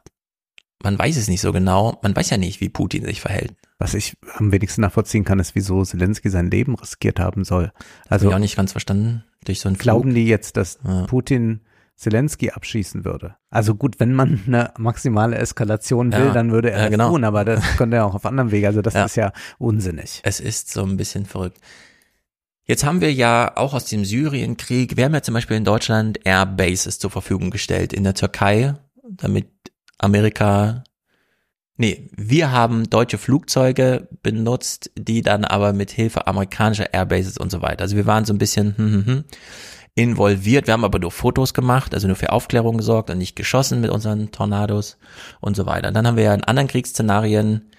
Man 0.83 0.99
weiß 0.99 1.17
es 1.17 1.27
nicht 1.27 1.41
so 1.41 1.51
genau. 1.51 1.97
Man 2.03 2.15
weiß 2.15 2.29
ja 2.29 2.37
nicht, 2.37 2.61
wie 2.61 2.69
Putin 2.69 3.05
sich 3.05 3.21
verhält. 3.21 3.53
Was 3.79 3.93
ich 3.93 4.15
am 4.37 4.51
wenigsten 4.51 4.81
nachvollziehen 4.81 5.25
kann, 5.25 5.39
ist, 5.39 5.55
wieso 5.55 5.83
Zelensky 5.83 6.29
sein 6.29 6.51
Leben 6.51 6.75
riskiert 6.75 7.19
haben 7.19 7.43
soll. 7.43 7.71
Also 8.07 8.09
Also 8.09 8.29
ich 8.29 8.35
auch 8.35 8.39
nicht 8.39 8.55
ganz 8.55 8.71
verstanden. 8.71 9.23
Durch 9.45 9.59
so 9.59 9.69
einen 9.69 9.77
glauben 9.77 10.03
Flug. 10.11 10.15
die 10.15 10.27
jetzt, 10.27 10.57
dass 10.57 10.79
Ja. 10.85 11.05
Putin 11.07 11.61
Zelensky 11.95 12.51
abschießen 12.51 13.05
würde? 13.05 13.35
Also 13.49 13.75
gut, 13.75 13.99
wenn 13.99 14.13
man 14.13 14.41
eine 14.47 14.73
maximale 14.77 15.37
Eskalation 15.37 16.11
will, 16.11 16.25
Ja, 16.27 16.31
dann 16.33 16.51
würde 16.51 16.71
er 16.71 16.77
ja, 16.77 16.83
das 16.85 16.91
genau. 16.91 17.09
tun, 17.09 17.23
aber 17.23 17.45
das 17.45 17.63
könnte 17.77 17.97
er 17.97 18.05
auch 18.05 18.15
auf 18.15 18.25
anderem 18.25 18.51
Wege. 18.51 18.67
Also 18.67 18.81
das 18.81 18.93
Ja. 18.93 19.05
ist 19.05 19.15
ja 19.15 19.31
unsinnig. 19.57 20.19
Es 20.23 20.39
ist 20.39 20.71
so 20.71 20.83
ein 20.83 20.97
bisschen 20.97 21.25
verrückt. 21.25 21.59
Jetzt 22.67 22.83
haben 22.83 22.99
wir 22.99 23.13
ja 23.13 23.55
auch 23.55 23.73
aus 23.75 23.85
dem 23.85 24.05
Syrienkrieg, 24.05 24.97
wir 24.97 25.05
haben 25.05 25.13
ja 25.13 25.21
zum 25.21 25.35
Beispiel 25.35 25.55
in 25.55 25.65
Deutschland 25.65 26.19
Airbases 26.25 26.97
zur 26.97 27.11
Verfügung 27.11 27.51
gestellt 27.51 27.93
in 27.93 28.03
der 28.03 28.15
Türkei, 28.15 28.73
damit 29.07 29.47
Amerika, 29.99 30.83
nee, 31.77 32.09
wir 32.17 32.51
haben 32.51 32.89
deutsche 32.89 33.19
Flugzeuge 33.19 34.07
benutzt, 34.23 34.89
die 34.97 35.21
dann 35.21 35.45
aber 35.45 35.73
mit 35.73 35.91
Hilfe 35.91 36.25
amerikanischer 36.25 36.91
Airbases 36.91 37.37
und 37.37 37.51
so 37.51 37.61
weiter. 37.61 37.83
Also 37.83 37.95
wir 37.97 38.07
waren 38.07 38.25
so 38.25 38.33
ein 38.33 38.39
bisschen 38.39 38.75
hm, 38.75 38.93
hm, 38.93 39.05
hm, 39.05 39.23
involviert. 39.95 40.67
Wir 40.67 40.73
haben 40.73 40.83
aber 40.83 40.99
nur 40.99 41.11
Fotos 41.11 41.53
gemacht, 41.53 41.93
also 41.93 42.07
nur 42.07 42.17
für 42.17 42.31
Aufklärung 42.31 42.77
gesorgt 42.77 43.09
und 43.09 43.17
nicht 43.17 43.35
geschossen 43.35 43.79
mit 43.81 43.89
unseren 43.89 44.31
Tornados 44.31 44.97
und 45.39 45.55
so 45.55 45.65
weiter. 45.65 45.91
Dann 45.91 46.05
haben 46.05 46.17
wir 46.17 46.25
ja 46.25 46.33
in 46.33 46.43
anderen 46.43 46.67
Kriegsszenarien 46.67 47.71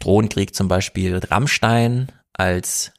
Drohnenkrieg 0.00 0.54
zum 0.54 0.68
Beispiel 0.68 1.18
Rammstein 1.18 2.10
als 2.32 2.92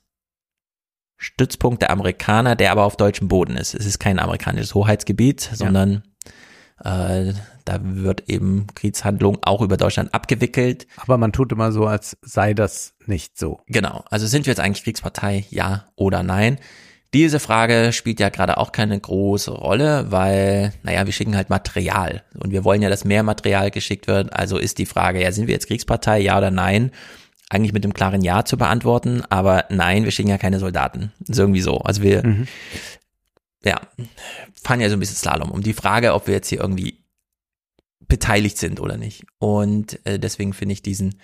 Stützpunkt 1.18 1.82
der 1.82 1.90
Amerikaner, 1.90 2.56
der 2.56 2.72
aber 2.72 2.84
auf 2.84 2.98
deutschem 2.98 3.28
Boden 3.28 3.58
ist. 3.58 3.74
Es 3.74 3.86
ist 3.86 4.00
kein 4.00 4.20
amerikanisches 4.20 4.76
Hoheitsgebiet, 4.76 5.50
sondern 5.54 6.04
äh, 6.84 7.34
da 7.64 7.80
wird 7.82 8.30
eben 8.30 8.68
Kriegshandlung 8.76 9.40
auch 9.42 9.62
über 9.62 9.78
Deutschland 9.78 10.14
abgewickelt. 10.14 10.88
Aber 10.98 11.18
man 11.18 11.32
tut 11.32 11.52
immer 11.52 11.72
so, 11.72 11.88
als 11.88 12.18
sei 12.22 12.54
das 12.54 12.94
nicht 13.06 13.40
so. 13.40 13.62
Genau. 13.68 14.04
Also 14.10 14.28
sind 14.28 14.46
wir 14.46 14.52
jetzt 14.52 14.60
eigentlich 14.60 14.84
Kriegspartei, 14.84 15.46
ja 15.50 15.88
oder 15.96 16.22
nein? 16.22 16.60
Diese 17.16 17.40
Frage 17.40 17.94
spielt 17.94 18.20
ja 18.20 18.28
gerade 18.28 18.58
auch 18.58 18.74
keine 18.74 19.00
große 19.00 19.50
Rolle, 19.52 20.12
weil, 20.12 20.74
naja, 20.84 21.06
wir 21.06 21.14
schicken 21.14 21.38
halt 21.38 21.50
Material 21.50 22.24
und 22.38 22.52
wir 22.52 22.66
wollen 22.66 22.82
ja, 22.82 22.90
dass 22.90 23.06
mehr 23.06 23.24
Material 23.24 23.72
geschickt 23.72 24.08
wird. 24.08 24.34
Also 24.34 24.58
ist 24.58 24.80
die 24.80 24.86
Frage, 24.86 25.22
ja, 25.22 25.32
sind 25.32 25.48
wir 25.48 25.54
jetzt 25.54 25.68
Kriegspartei, 25.68 26.20
ja 26.20 26.38
oder 26.38 26.52
nein? 26.52 26.92
Eigentlich 27.50 27.72
mit 27.72 27.86
dem 27.86 27.94
klaren 27.94 28.22
Ja 28.22 28.44
zu 28.44 28.58
beantworten, 28.58 29.24
aber 29.30 29.64
nein, 29.70 30.04
wir 30.04 30.12
schicken 30.12 30.30
ja 30.30 30.38
keine 30.38 30.60
Soldaten. 30.60 31.14
Ist 31.26 31.40
irgendwie 31.40 31.62
so. 31.62 31.78
Also 31.78 32.02
wir, 32.02 32.26
Mhm. 32.28 32.48
ja, 33.64 33.80
fahren 34.62 34.82
ja 34.82 34.90
so 34.90 34.98
ein 34.98 35.00
bisschen 35.00 35.16
Slalom 35.16 35.52
um 35.52 35.62
die 35.64 35.72
Frage, 35.74 36.14
ob 36.16 36.28
wir 36.28 36.34
jetzt 36.34 36.50
hier 36.50 36.60
irgendwie 36.60 36.98
beteiligt 38.10 38.58
sind 38.58 38.82
oder 38.82 38.98
nicht. 38.98 39.24
Und 39.40 40.06
äh, 40.06 40.20
deswegen 40.20 40.52
finde 40.52 40.74
ich 40.74 40.82
diesen 40.82 41.22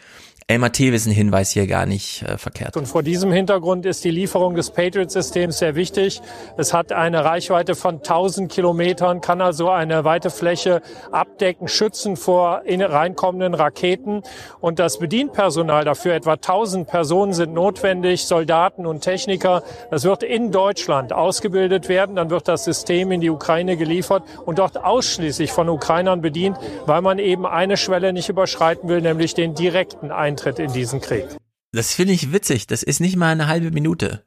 Elmar 0.51 0.73
Thewissen 0.73 1.13
Hinweis 1.13 1.51
hier 1.51 1.65
gar 1.65 1.85
nicht 1.85 2.23
äh, 2.23 2.37
verkehrt. 2.37 2.75
Und 2.75 2.85
vor 2.85 3.03
diesem 3.03 3.31
Hintergrund 3.31 3.85
ist 3.85 4.03
die 4.03 4.11
Lieferung 4.11 4.53
des 4.53 4.71
Patriot-Systems 4.71 5.59
sehr 5.59 5.75
wichtig. 5.75 6.21
Es 6.57 6.73
hat 6.73 6.91
eine 6.91 7.23
Reichweite 7.23 7.73
von 7.73 7.99
1000 7.99 8.51
Kilometern, 8.51 9.21
kann 9.21 9.39
also 9.39 9.69
eine 9.69 10.03
weite 10.03 10.29
Fläche 10.29 10.81
abdecken, 11.09 11.69
schützen 11.69 12.17
vor 12.17 12.63
in 12.65 12.81
reinkommenden 12.81 13.53
Raketen. 13.53 14.23
Und 14.59 14.79
das 14.79 14.99
Bedienpersonal 14.99 15.85
dafür, 15.85 16.15
etwa 16.15 16.33
1000 16.33 16.85
Personen 16.85 17.31
sind 17.31 17.53
notwendig, 17.53 18.25
Soldaten 18.25 18.85
und 18.85 18.99
Techniker. 18.99 19.63
Das 19.89 20.03
wird 20.03 20.21
in 20.21 20.51
Deutschland 20.51 21.13
ausgebildet 21.13 21.87
werden. 21.87 22.17
Dann 22.17 22.29
wird 22.29 22.49
das 22.49 22.65
System 22.65 23.13
in 23.13 23.21
die 23.21 23.29
Ukraine 23.29 23.77
geliefert 23.77 24.23
und 24.45 24.59
dort 24.59 24.83
ausschließlich 24.83 25.53
von 25.53 25.69
Ukrainern 25.69 26.19
bedient, 26.19 26.57
weil 26.87 27.01
man 27.01 27.19
eben 27.19 27.45
eine 27.45 27.77
Schwelle 27.77 28.11
nicht 28.11 28.27
überschreiten 28.27 28.89
will, 28.89 28.99
nämlich 28.99 29.33
den 29.33 29.55
direkten 29.55 30.11
Eintritt 30.11 30.40
in 30.45 30.73
diesen 30.73 31.01
Krieg. 31.01 31.25
Das 31.71 31.93
finde 31.93 32.13
ich 32.13 32.33
witzig. 32.33 32.67
Das 32.67 32.83
ist 32.83 32.99
nicht 32.99 33.15
mal 33.15 33.31
eine 33.31 33.47
halbe 33.47 33.71
Minute. 33.71 34.25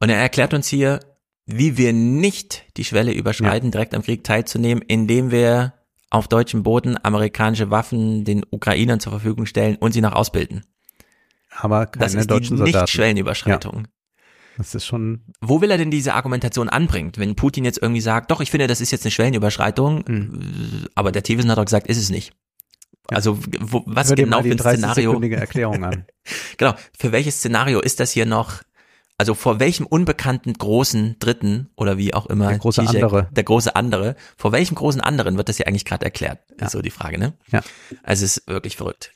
Und 0.00 0.08
er 0.10 0.16
erklärt 0.16 0.54
uns 0.54 0.68
hier, 0.68 1.00
wie 1.46 1.76
wir 1.76 1.92
nicht 1.92 2.64
die 2.76 2.84
Schwelle 2.84 3.12
überschreiten, 3.12 3.70
direkt 3.70 3.94
am 3.94 4.02
Krieg 4.02 4.24
teilzunehmen, 4.24 4.82
indem 4.86 5.30
wir 5.30 5.74
auf 6.10 6.28
deutschem 6.28 6.62
Boden 6.62 6.96
amerikanische 7.02 7.70
Waffen 7.70 8.24
den 8.24 8.44
Ukrainern 8.50 9.00
zur 9.00 9.12
Verfügung 9.12 9.46
stellen 9.46 9.76
und 9.76 9.92
sie 9.92 10.00
noch 10.00 10.12
ausbilden. 10.12 10.64
Aber 11.50 11.86
keine 11.86 12.04
Das 12.04 12.14
ist 12.14 12.30
deutschen 12.30 12.56
die 12.56 12.62
Soldaten. 12.62 12.84
Nicht-Schwellenüberschreitung. 12.84 13.88
Das 14.56 14.74
ist 14.74 14.86
schon. 14.86 15.22
Wo 15.40 15.60
will 15.60 15.70
er 15.70 15.78
denn 15.78 15.90
diese 15.90 16.14
Argumentation 16.14 16.68
anbringt? 16.68 17.18
Wenn 17.18 17.34
Putin 17.34 17.64
jetzt 17.64 17.82
irgendwie 17.82 18.00
sagt, 18.00 18.30
doch, 18.30 18.40
ich 18.40 18.50
finde, 18.50 18.68
das 18.68 18.80
ist 18.80 18.92
jetzt 18.92 19.04
eine 19.04 19.10
Schwellenüberschreitung, 19.10 20.04
Hm. 20.06 20.86
aber 20.94 21.10
der 21.12 21.24
Thewissen 21.24 21.50
hat 21.50 21.58
doch 21.58 21.64
gesagt, 21.64 21.88
ist 21.88 21.98
es 21.98 22.10
nicht. 22.10 22.32
Also 23.08 23.38
wo, 23.60 23.82
was 23.86 24.08
Hör 24.08 24.16
dir 24.16 24.24
genau 24.24 24.38
mal 24.38 24.42
die 24.42 24.50
für 24.56 24.68
ein 24.68 24.78
Szenario? 24.78 25.12
30-sekündige 25.12 25.36
Erklärung 25.36 25.84
an. 25.84 26.06
genau, 26.56 26.74
für 26.98 27.12
welches 27.12 27.36
Szenario 27.36 27.80
ist 27.80 28.00
das 28.00 28.12
hier 28.12 28.26
noch? 28.26 28.62
Also 29.16 29.34
vor 29.34 29.60
welchem 29.60 29.86
unbekannten 29.86 30.54
großen 30.54 31.16
Dritten 31.20 31.70
oder 31.76 31.98
wie 31.98 32.14
auch 32.14 32.26
immer 32.26 32.48
Der 32.48 32.58
große 32.58 32.82
andere. 32.82 33.28
der 33.30 33.44
große 33.44 33.76
andere, 33.76 34.16
vor 34.36 34.50
welchem 34.50 34.74
großen 34.74 35.00
anderen 35.00 35.36
wird 35.36 35.48
das 35.48 35.56
hier 35.56 35.68
eigentlich 35.68 35.84
gerade 35.84 36.04
erklärt? 36.04 36.40
Ist 36.60 36.72
so 36.72 36.82
die 36.82 36.90
Frage, 36.90 37.18
ne? 37.18 37.34
Ja. 37.52 37.62
Also 38.02 38.24
es 38.24 38.38
ist 38.38 38.48
wirklich 38.48 38.76
verrückt. 38.76 39.12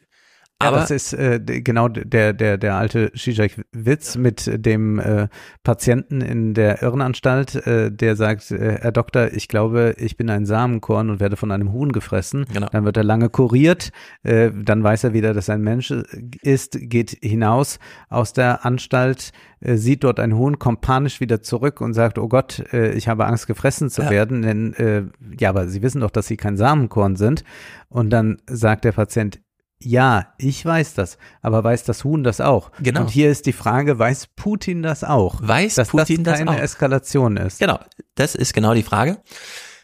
Ja, 0.61 0.71
Aber 0.71 0.79
das 0.79 0.91
ist 0.91 1.13
äh, 1.13 1.39
genau 1.41 1.87
der 1.87 2.33
der 2.33 2.59
der 2.59 2.75
alte 2.75 3.13
Zizek-Witz 3.13 4.17
mit 4.17 4.51
dem 4.67 4.99
äh, 4.99 5.29
Patienten 5.63 6.21
in 6.21 6.53
der 6.53 6.83
Irrenanstalt, 6.83 7.55
äh, 7.65 7.93
der 7.93 8.17
sagt, 8.17 8.51
äh, 8.51 8.79
Herr 8.81 8.91
Doktor, 8.91 9.33
ich 9.33 9.47
glaube, 9.47 9.95
ich 9.99 10.17
bin 10.17 10.29
ein 10.29 10.47
Samenkorn 10.47 11.11
und 11.11 11.21
werde 11.21 11.37
von 11.37 11.53
einem 11.53 11.71
Huhn 11.73 11.93
gefressen. 11.93 12.45
Genau. 12.53 12.67
Dann 12.73 12.85
wird 12.85 12.97
er 12.97 13.05
lange 13.05 13.29
kuriert, 13.29 13.91
äh, 14.25 14.51
dann 14.53 14.83
weiß 14.83 15.05
er 15.05 15.13
wieder, 15.13 15.33
dass 15.33 15.47
er 15.47 15.55
ein 15.55 15.63
Mensch 15.63 15.93
äh, 15.93 16.03
ist, 16.43 16.77
geht 16.81 17.17
hinaus 17.23 17.79
aus 18.09 18.33
der 18.33 18.65
Anstalt, 18.67 19.31
äh, 19.61 19.77
sieht 19.77 20.03
dort 20.03 20.19
ein 20.19 20.35
Huhn, 20.35 20.59
kommt 20.59 20.81
panisch 20.81 21.21
wieder 21.21 21.41
zurück 21.41 21.81
und 21.81 21.95
sagt, 21.95 22.19
oh 22.19 22.27
Gott, 22.27 22.65
äh, 22.73 22.95
ich 22.95 23.07
habe 23.07 23.27
Angst, 23.27 23.47
gefressen 23.47 23.91
zu 23.91 24.03
Ja. 24.03 24.11
werden, 24.11 24.43
denn 24.43 24.75
äh, 24.75 25.05
ja, 25.39 25.51
aber 25.51 25.69
Sie 25.69 25.83
wissen 25.83 26.01
doch, 26.01 26.11
dass 26.11 26.27
Sie 26.27 26.37
kein 26.37 26.57
Samenkorn 26.57 27.15
sind. 27.15 27.45
Und 27.89 28.11
dann 28.11 28.39
sagt 28.49 28.85
der 28.85 28.93
Patient, 28.93 29.39
ja, 29.81 30.35
ich 30.39 30.65
weiß 30.65 30.95
das, 30.95 31.19
aber 31.41 31.63
weiß 31.63 31.85
das 31.85 32.05
Huhn 32.05 32.25
das 32.25 32.41
auch? 32.41 32.73
Genau. 32.81 33.03
Und 33.03 33.11
hier 33.11 33.31
ist 33.31 33.47
die 33.47 33.53
Frage, 33.53 33.99
weiß 33.99 34.29
Putin 34.35 34.83
das 34.83 35.05
auch? 35.05 35.41
Weiß 35.41 35.77
dass 35.77 35.89
Putin 35.89 36.25
das 36.25 36.39
das 36.39 36.47
keine 36.47 36.59
auch? 36.59 36.63
Eskalation 36.63 37.37
ist. 37.37 37.61
Genau, 37.61 37.79
das 38.15 38.35
ist 38.35 38.55
genau 38.55 38.75
die 38.75 38.83
Frage. 38.83 39.23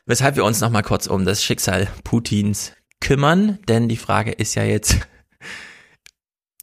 Weshalb 0.06 0.36
wir 0.36 0.44
uns 0.44 0.60
nochmal 0.60 0.82
kurz 0.82 1.06
um 1.06 1.24
das 1.24 1.42
Schicksal 1.42 1.88
Putins 2.02 2.72
kümmern, 3.00 3.58
denn 3.68 3.88
die 3.88 3.96
Frage 3.96 4.32
ist 4.32 4.54
ja 4.54 4.64
jetzt, 4.64 4.98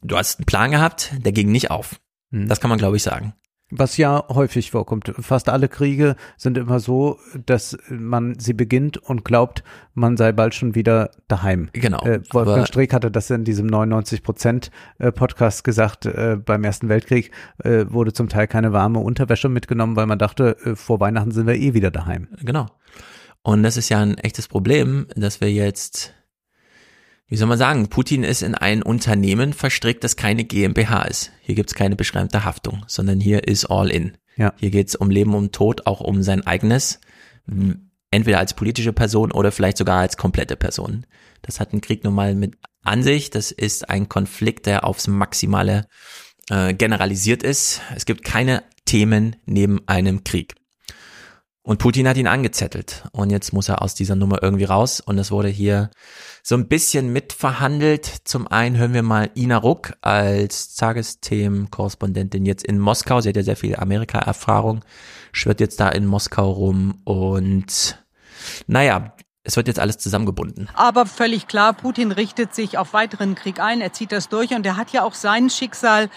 du 0.02 0.16
hast 0.16 0.38
einen 0.38 0.46
Plan 0.46 0.70
gehabt, 0.70 1.12
der 1.18 1.32
ging 1.32 1.50
nicht 1.50 1.70
auf. 1.70 2.00
Hm. 2.32 2.48
Das 2.48 2.60
kann 2.60 2.68
man, 2.68 2.78
glaube 2.78 2.96
ich, 2.96 3.02
sagen. 3.02 3.34
Was 3.74 3.96
ja 3.96 4.24
häufig 4.28 4.70
vorkommt. 4.70 5.14
Fast 5.18 5.48
alle 5.48 5.68
Kriege 5.68 6.16
sind 6.36 6.58
immer 6.58 6.78
so, 6.78 7.18
dass 7.46 7.78
man 7.88 8.38
sie 8.38 8.52
beginnt 8.52 8.98
und 8.98 9.24
glaubt, 9.24 9.64
man 9.94 10.18
sei 10.18 10.32
bald 10.32 10.54
schon 10.54 10.74
wieder 10.74 11.10
daheim. 11.26 11.70
Genau. 11.72 12.02
Äh, 12.04 12.20
Wolfgang 12.32 12.68
Streeck 12.68 12.92
hatte 12.92 13.10
das 13.10 13.30
in 13.30 13.44
diesem 13.44 13.66
99 13.66 14.22
Prozent 14.22 14.70
äh, 14.98 15.10
Podcast 15.10 15.64
gesagt. 15.64 16.04
Äh, 16.04 16.36
beim 16.36 16.64
Ersten 16.64 16.90
Weltkrieg 16.90 17.30
äh, 17.64 17.86
wurde 17.88 18.12
zum 18.12 18.28
Teil 18.28 18.46
keine 18.46 18.74
warme 18.74 18.98
Unterwäsche 18.98 19.48
mitgenommen, 19.48 19.96
weil 19.96 20.06
man 20.06 20.18
dachte, 20.18 20.58
äh, 20.64 20.76
vor 20.76 21.00
Weihnachten 21.00 21.30
sind 21.30 21.46
wir 21.46 21.54
eh 21.54 21.72
wieder 21.72 21.90
daheim. 21.90 22.28
Genau. 22.42 22.66
Und 23.42 23.62
das 23.62 23.78
ist 23.78 23.88
ja 23.88 24.00
ein 24.00 24.18
echtes 24.18 24.48
Problem, 24.48 25.06
dass 25.16 25.40
wir 25.40 25.50
jetzt 25.50 26.12
wie 27.32 27.38
soll 27.38 27.48
man 27.48 27.56
sagen, 27.56 27.88
Putin 27.88 28.24
ist 28.24 28.42
in 28.42 28.54
ein 28.54 28.82
Unternehmen 28.82 29.54
verstrickt, 29.54 30.04
das 30.04 30.16
keine 30.16 30.44
GmbH 30.44 31.04
ist. 31.04 31.30
Hier 31.40 31.54
gibt's 31.54 31.72
keine 31.72 31.96
beschränkte 31.96 32.44
Haftung, 32.44 32.84
sondern 32.88 33.20
hier 33.20 33.48
ist 33.48 33.64
all 33.64 33.90
in. 33.90 34.18
Ja. 34.36 34.52
Hier 34.58 34.70
geht's 34.70 34.94
um 34.94 35.08
Leben, 35.08 35.34
um 35.34 35.50
Tod, 35.50 35.86
auch 35.86 36.02
um 36.02 36.22
sein 36.22 36.46
eigenes, 36.46 37.00
entweder 38.10 38.38
als 38.38 38.52
politische 38.52 38.92
Person 38.92 39.32
oder 39.32 39.50
vielleicht 39.50 39.78
sogar 39.78 40.00
als 40.00 40.18
komplette 40.18 40.56
Person. 40.56 41.06
Das 41.40 41.58
hat 41.58 41.72
ein 41.72 41.80
Krieg 41.80 42.04
nun 42.04 42.12
mal 42.12 42.34
mit 42.34 42.58
an 42.82 43.02
sich. 43.02 43.30
Das 43.30 43.50
ist 43.50 43.88
ein 43.88 44.10
Konflikt, 44.10 44.66
der 44.66 44.84
aufs 44.84 45.06
Maximale 45.06 45.86
äh, 46.50 46.74
generalisiert 46.74 47.42
ist. 47.42 47.80
Es 47.96 48.04
gibt 48.04 48.24
keine 48.24 48.62
Themen 48.84 49.36
neben 49.46 49.80
einem 49.88 50.22
Krieg. 50.22 50.54
Und 51.62 51.78
Putin 51.78 52.08
hat 52.08 52.16
ihn 52.16 52.26
angezettelt. 52.26 53.04
Und 53.12 53.30
jetzt 53.30 53.54
muss 53.54 53.70
er 53.70 53.80
aus 53.80 53.94
dieser 53.94 54.16
Nummer 54.16 54.42
irgendwie 54.42 54.64
raus. 54.64 55.00
Und 55.00 55.16
es 55.18 55.30
wurde 55.30 55.48
hier 55.48 55.90
so 56.42 56.56
ein 56.56 56.66
bisschen 56.66 57.12
mitverhandelt. 57.12 58.04
Zum 58.24 58.48
einen 58.48 58.76
hören 58.76 58.94
wir 58.94 59.04
mal 59.04 59.30
Ina 59.36 59.56
Ruck 59.56 59.92
als 60.00 60.76
Tagesthemen-Korrespondentin 60.76 62.44
jetzt 62.44 62.64
in 62.64 62.78
Moskau. 62.78 63.20
Sie 63.20 63.28
hat 63.28 63.36
ja 63.36 63.44
sehr 63.44 63.56
viel 63.56 63.76
Amerika-Erfahrung, 63.76 64.84
schwirrt 65.30 65.60
jetzt 65.60 65.78
da 65.78 65.88
in 65.88 66.04
Moskau 66.04 66.50
rum 66.50 67.00
und 67.04 67.96
naja, 68.66 69.14
es 69.44 69.56
wird 69.56 69.68
jetzt 69.68 69.80
alles 69.80 69.98
zusammengebunden. 69.98 70.68
Aber 70.74 71.06
völlig 71.06 71.46
klar, 71.46 71.72
Putin 71.72 72.12
richtet 72.12 72.54
sich 72.54 72.76
auf 72.76 72.92
weiteren 72.92 73.34
Krieg 73.34 73.60
ein. 73.60 73.80
Er 73.80 73.92
zieht 73.92 74.12
das 74.12 74.28
durch 74.28 74.52
und 74.54 74.66
er 74.66 74.76
hat 74.76 74.92
ja 74.92 75.04
auch 75.04 75.14
sein 75.14 75.48
Schicksal 75.48 76.10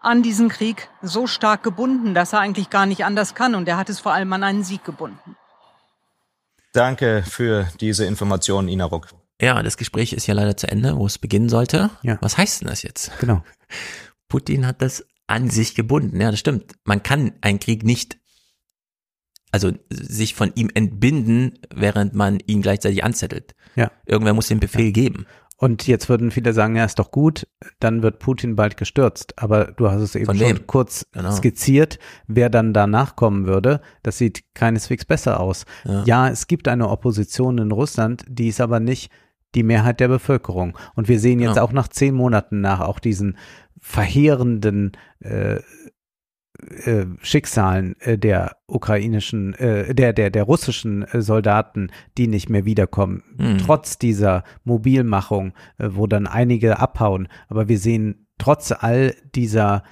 an 0.00 0.22
diesen 0.22 0.48
Krieg 0.48 0.88
so 1.02 1.26
stark 1.26 1.62
gebunden, 1.62 2.14
dass 2.14 2.32
er 2.32 2.40
eigentlich 2.40 2.70
gar 2.70 2.86
nicht 2.86 3.04
anders 3.04 3.34
kann. 3.34 3.54
Und 3.54 3.66
er 3.68 3.76
hat 3.76 3.88
es 3.88 3.98
vor 3.98 4.12
allem 4.12 4.32
an 4.32 4.42
einen 4.42 4.62
Sieg 4.62 4.84
gebunden. 4.84 5.36
Danke 6.72 7.24
für 7.26 7.68
diese 7.80 8.04
Informationen, 8.04 8.68
Ina 8.68 8.84
Ruck. 8.84 9.08
Ja, 9.40 9.62
das 9.62 9.76
Gespräch 9.76 10.12
ist 10.12 10.26
ja 10.26 10.34
leider 10.34 10.56
zu 10.56 10.68
Ende, 10.68 10.96
wo 10.96 11.06
es 11.06 11.18
beginnen 11.18 11.48
sollte. 11.48 11.90
Ja. 12.02 12.18
Was 12.22 12.38
heißt 12.38 12.62
denn 12.62 12.68
das 12.68 12.82
jetzt? 12.82 13.10
Genau. 13.20 13.42
Putin 14.28 14.66
hat 14.66 14.82
das 14.82 15.06
an 15.26 15.50
sich 15.50 15.74
gebunden. 15.74 16.20
Ja, 16.20 16.30
das 16.30 16.40
stimmt. 16.40 16.72
Man 16.84 17.02
kann 17.02 17.32
einen 17.40 17.58
Krieg 17.58 17.84
nicht, 17.84 18.18
also 19.52 19.72
sich 19.90 20.34
von 20.34 20.52
ihm 20.54 20.70
entbinden, 20.74 21.58
während 21.74 22.14
man 22.14 22.38
ihn 22.46 22.62
gleichzeitig 22.62 23.04
anzettelt. 23.04 23.54
Ja. 23.74 23.90
Irgendwer 24.06 24.34
muss 24.34 24.48
den 24.48 24.60
Befehl 24.60 24.86
ja. 24.86 24.92
geben. 24.92 25.26
Und 25.58 25.86
jetzt 25.86 26.10
würden 26.10 26.30
viele 26.30 26.52
sagen, 26.52 26.76
ja, 26.76 26.84
ist 26.84 26.98
doch 26.98 27.10
gut, 27.10 27.46
dann 27.80 28.02
wird 28.02 28.18
Putin 28.18 28.56
bald 28.56 28.76
gestürzt. 28.76 29.38
Aber 29.38 29.72
du 29.72 29.90
hast 29.90 30.02
es 30.02 30.14
eben 30.14 30.26
Von 30.26 30.36
schon 30.36 30.48
wem? 30.48 30.66
kurz 30.66 31.06
Genau. 31.12 31.30
skizziert, 31.30 31.98
wer 32.26 32.50
dann 32.50 32.74
danach 32.74 33.16
kommen 33.16 33.46
würde. 33.46 33.80
Das 34.02 34.18
sieht 34.18 34.44
keineswegs 34.54 35.06
besser 35.06 35.40
aus. 35.40 35.64
Ja. 35.84 36.04
Ja. 36.04 36.28
es 36.28 36.46
gibt 36.46 36.68
eine 36.68 36.88
Opposition 36.90 37.56
in 37.56 37.72
Russland, 37.72 38.24
die 38.28 38.48
ist 38.48 38.60
aber 38.60 38.80
nicht 38.80 39.10
die 39.56 39.64
Mehrheit 39.64 39.98
der 40.00 40.08
Bevölkerung. 40.08 40.76
Und 40.94 41.08
wir 41.08 41.18
sehen 41.18 41.40
jetzt 41.40 41.54
Genau. 41.54 41.64
auch 41.64 41.72
nach 41.72 41.88
zehn 41.88 42.14
Monaten 42.14 42.60
nach 42.60 42.80
auch 42.80 42.98
diesen 43.00 43.36
verheerenden 43.80 44.92
äh, 45.20 45.60
äh, 46.84 47.06
Schicksalen 47.20 47.96
äh, 48.00 48.16
der 48.16 48.56
ukrainischen, 48.66 49.54
äh, 49.54 49.94
der, 49.94 50.12
der, 50.12 50.30
der 50.30 50.42
russischen 50.44 51.04
Soldaten, 51.12 51.90
die 52.16 52.28
nicht 52.28 52.48
mehr 52.48 52.64
wiederkommen, 52.64 53.22
Mhm. 53.38 53.58
trotz 53.58 53.98
dieser 53.98 54.42
Mobilmachung, 54.64 55.52
wo 55.78 56.06
dann 56.06 56.26
einige 56.26 56.78
abhauen. 56.78 57.28
Aber 57.48 57.68
wir 57.68 57.78
sehen 57.78 58.26
trotz 58.38 58.72
all 58.72 59.14
dieser 59.34 59.82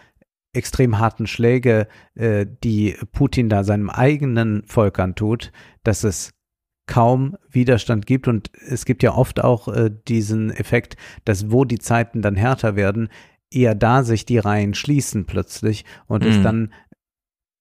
extrem 0.55 0.99
harten 1.01 1.27
Schläge, 1.27 1.89
die 2.15 2.95
Putin 3.13 3.49
da 3.49 3.65
seinem 3.65 3.91
eigenen 3.91 4.63
Volk 4.67 5.01
antut, 5.01 5.51
dass 5.83 6.05
es 6.05 6.31
kaum 6.87 7.37
Widerstand 7.51 8.07
gibt 8.07 8.29
und 8.29 8.51
es 8.69 8.85
gibt 8.85 9.03
ja 9.03 9.15
oft 9.15 9.43
auch 9.43 9.69
äh, 9.69 9.91
diesen 10.09 10.51
Effekt, 10.51 10.97
dass 11.25 11.51
wo 11.51 11.65
die 11.65 11.79
Zeiten 11.79 12.23
dann 12.23 12.37
härter 12.37 12.77
werden, 12.77 13.09
eher 13.51 13.75
da 13.75 14.03
sich 14.03 14.27
die 14.27 14.39
Reihen 14.39 14.75
schließen 14.75 15.27
plötzlich 15.27 15.85
und 16.07 16.25
es 16.25 16.39
Mhm. 16.39 16.43
dann 16.43 16.73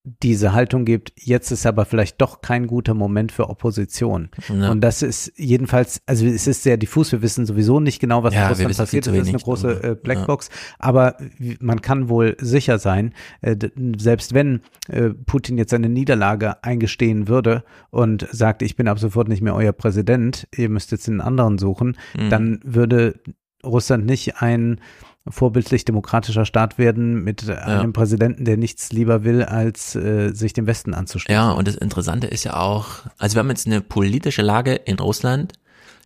diese 0.04 0.52
Haltung 0.52 0.84
gibt, 0.84 1.12
jetzt 1.16 1.50
ist 1.50 1.64
aber 1.64 1.86
vielleicht 1.86 2.20
doch 2.20 2.42
kein 2.42 2.66
guter 2.66 2.92
Moment 2.92 3.32
für 3.32 3.48
Opposition. 3.48 4.28
Ja. 4.48 4.70
Und 4.70 4.82
das 4.82 5.00
ist 5.00 5.32
jedenfalls, 5.36 6.02
also 6.04 6.26
es 6.26 6.46
ist 6.46 6.62
sehr 6.62 6.76
diffus, 6.76 7.10
wir 7.12 7.22
wissen 7.22 7.46
sowieso 7.46 7.80
nicht 7.80 8.00
genau, 8.00 8.22
was 8.22 8.34
Ja, 8.34 8.42
in 8.42 8.48
Russland 8.48 8.76
passiert 8.76 9.04
zu 9.04 9.10
ist, 9.12 9.16
es 9.22 9.28
ist 9.28 9.34
eine 9.34 9.42
große 9.42 9.82
äh, 9.82 9.94
Blackbox, 9.94 10.50
aber 10.78 11.16
wie- 11.38 11.56
man 11.60 11.80
kann 11.80 12.10
wohl 12.10 12.36
sicher 12.38 12.78
sein, 12.78 13.14
äh, 13.40 13.56
selbst 13.96 14.34
wenn 14.34 14.60
äh, 14.88 15.08
Putin 15.10 15.56
jetzt 15.56 15.70
seine 15.70 15.88
Niederlage 15.88 16.62
eingestehen 16.62 17.26
würde 17.28 17.64
und 17.90 18.28
sagt, 18.30 18.60
ich 18.60 18.76
bin 18.76 18.88
ab 18.88 18.98
sofort 18.98 19.28
nicht 19.28 19.40
mehr 19.40 19.54
euer 19.54 19.72
Präsident, 19.72 20.46
ihr 20.54 20.68
müsst 20.68 20.92
jetzt 20.92 21.08
einen 21.08 21.22
anderen 21.22 21.56
suchen, 21.56 21.96
Mhm. 22.14 22.28
dann 22.28 22.60
würde 22.62 23.20
Russland 23.64 24.04
nicht 24.04 24.42
ein 24.42 24.80
vorbildlich 25.28 25.84
demokratischer 25.84 26.44
Staat 26.44 26.76
werden 26.76 27.24
mit 27.24 27.48
einem 27.48 27.92
Präsidenten, 27.92 28.44
der 28.44 28.56
nichts 28.56 28.92
lieber 28.92 29.24
will, 29.24 29.42
als 29.42 29.94
äh, 29.94 30.32
sich 30.34 30.52
dem 30.52 30.66
Westen 30.66 30.92
anzuschließen. 30.92 31.34
Ja, 31.34 31.50
und 31.52 31.66
das 31.66 31.76
Interessante 31.76 32.26
ist 32.26 32.44
ja 32.44 32.56
auch, 32.56 33.06
also 33.16 33.36
wir 33.36 33.40
haben 33.40 33.48
jetzt 33.48 33.66
eine 33.66 33.80
politische 33.80 34.42
Lage 34.42 34.74
in 34.74 34.98
Russland, 34.98 35.54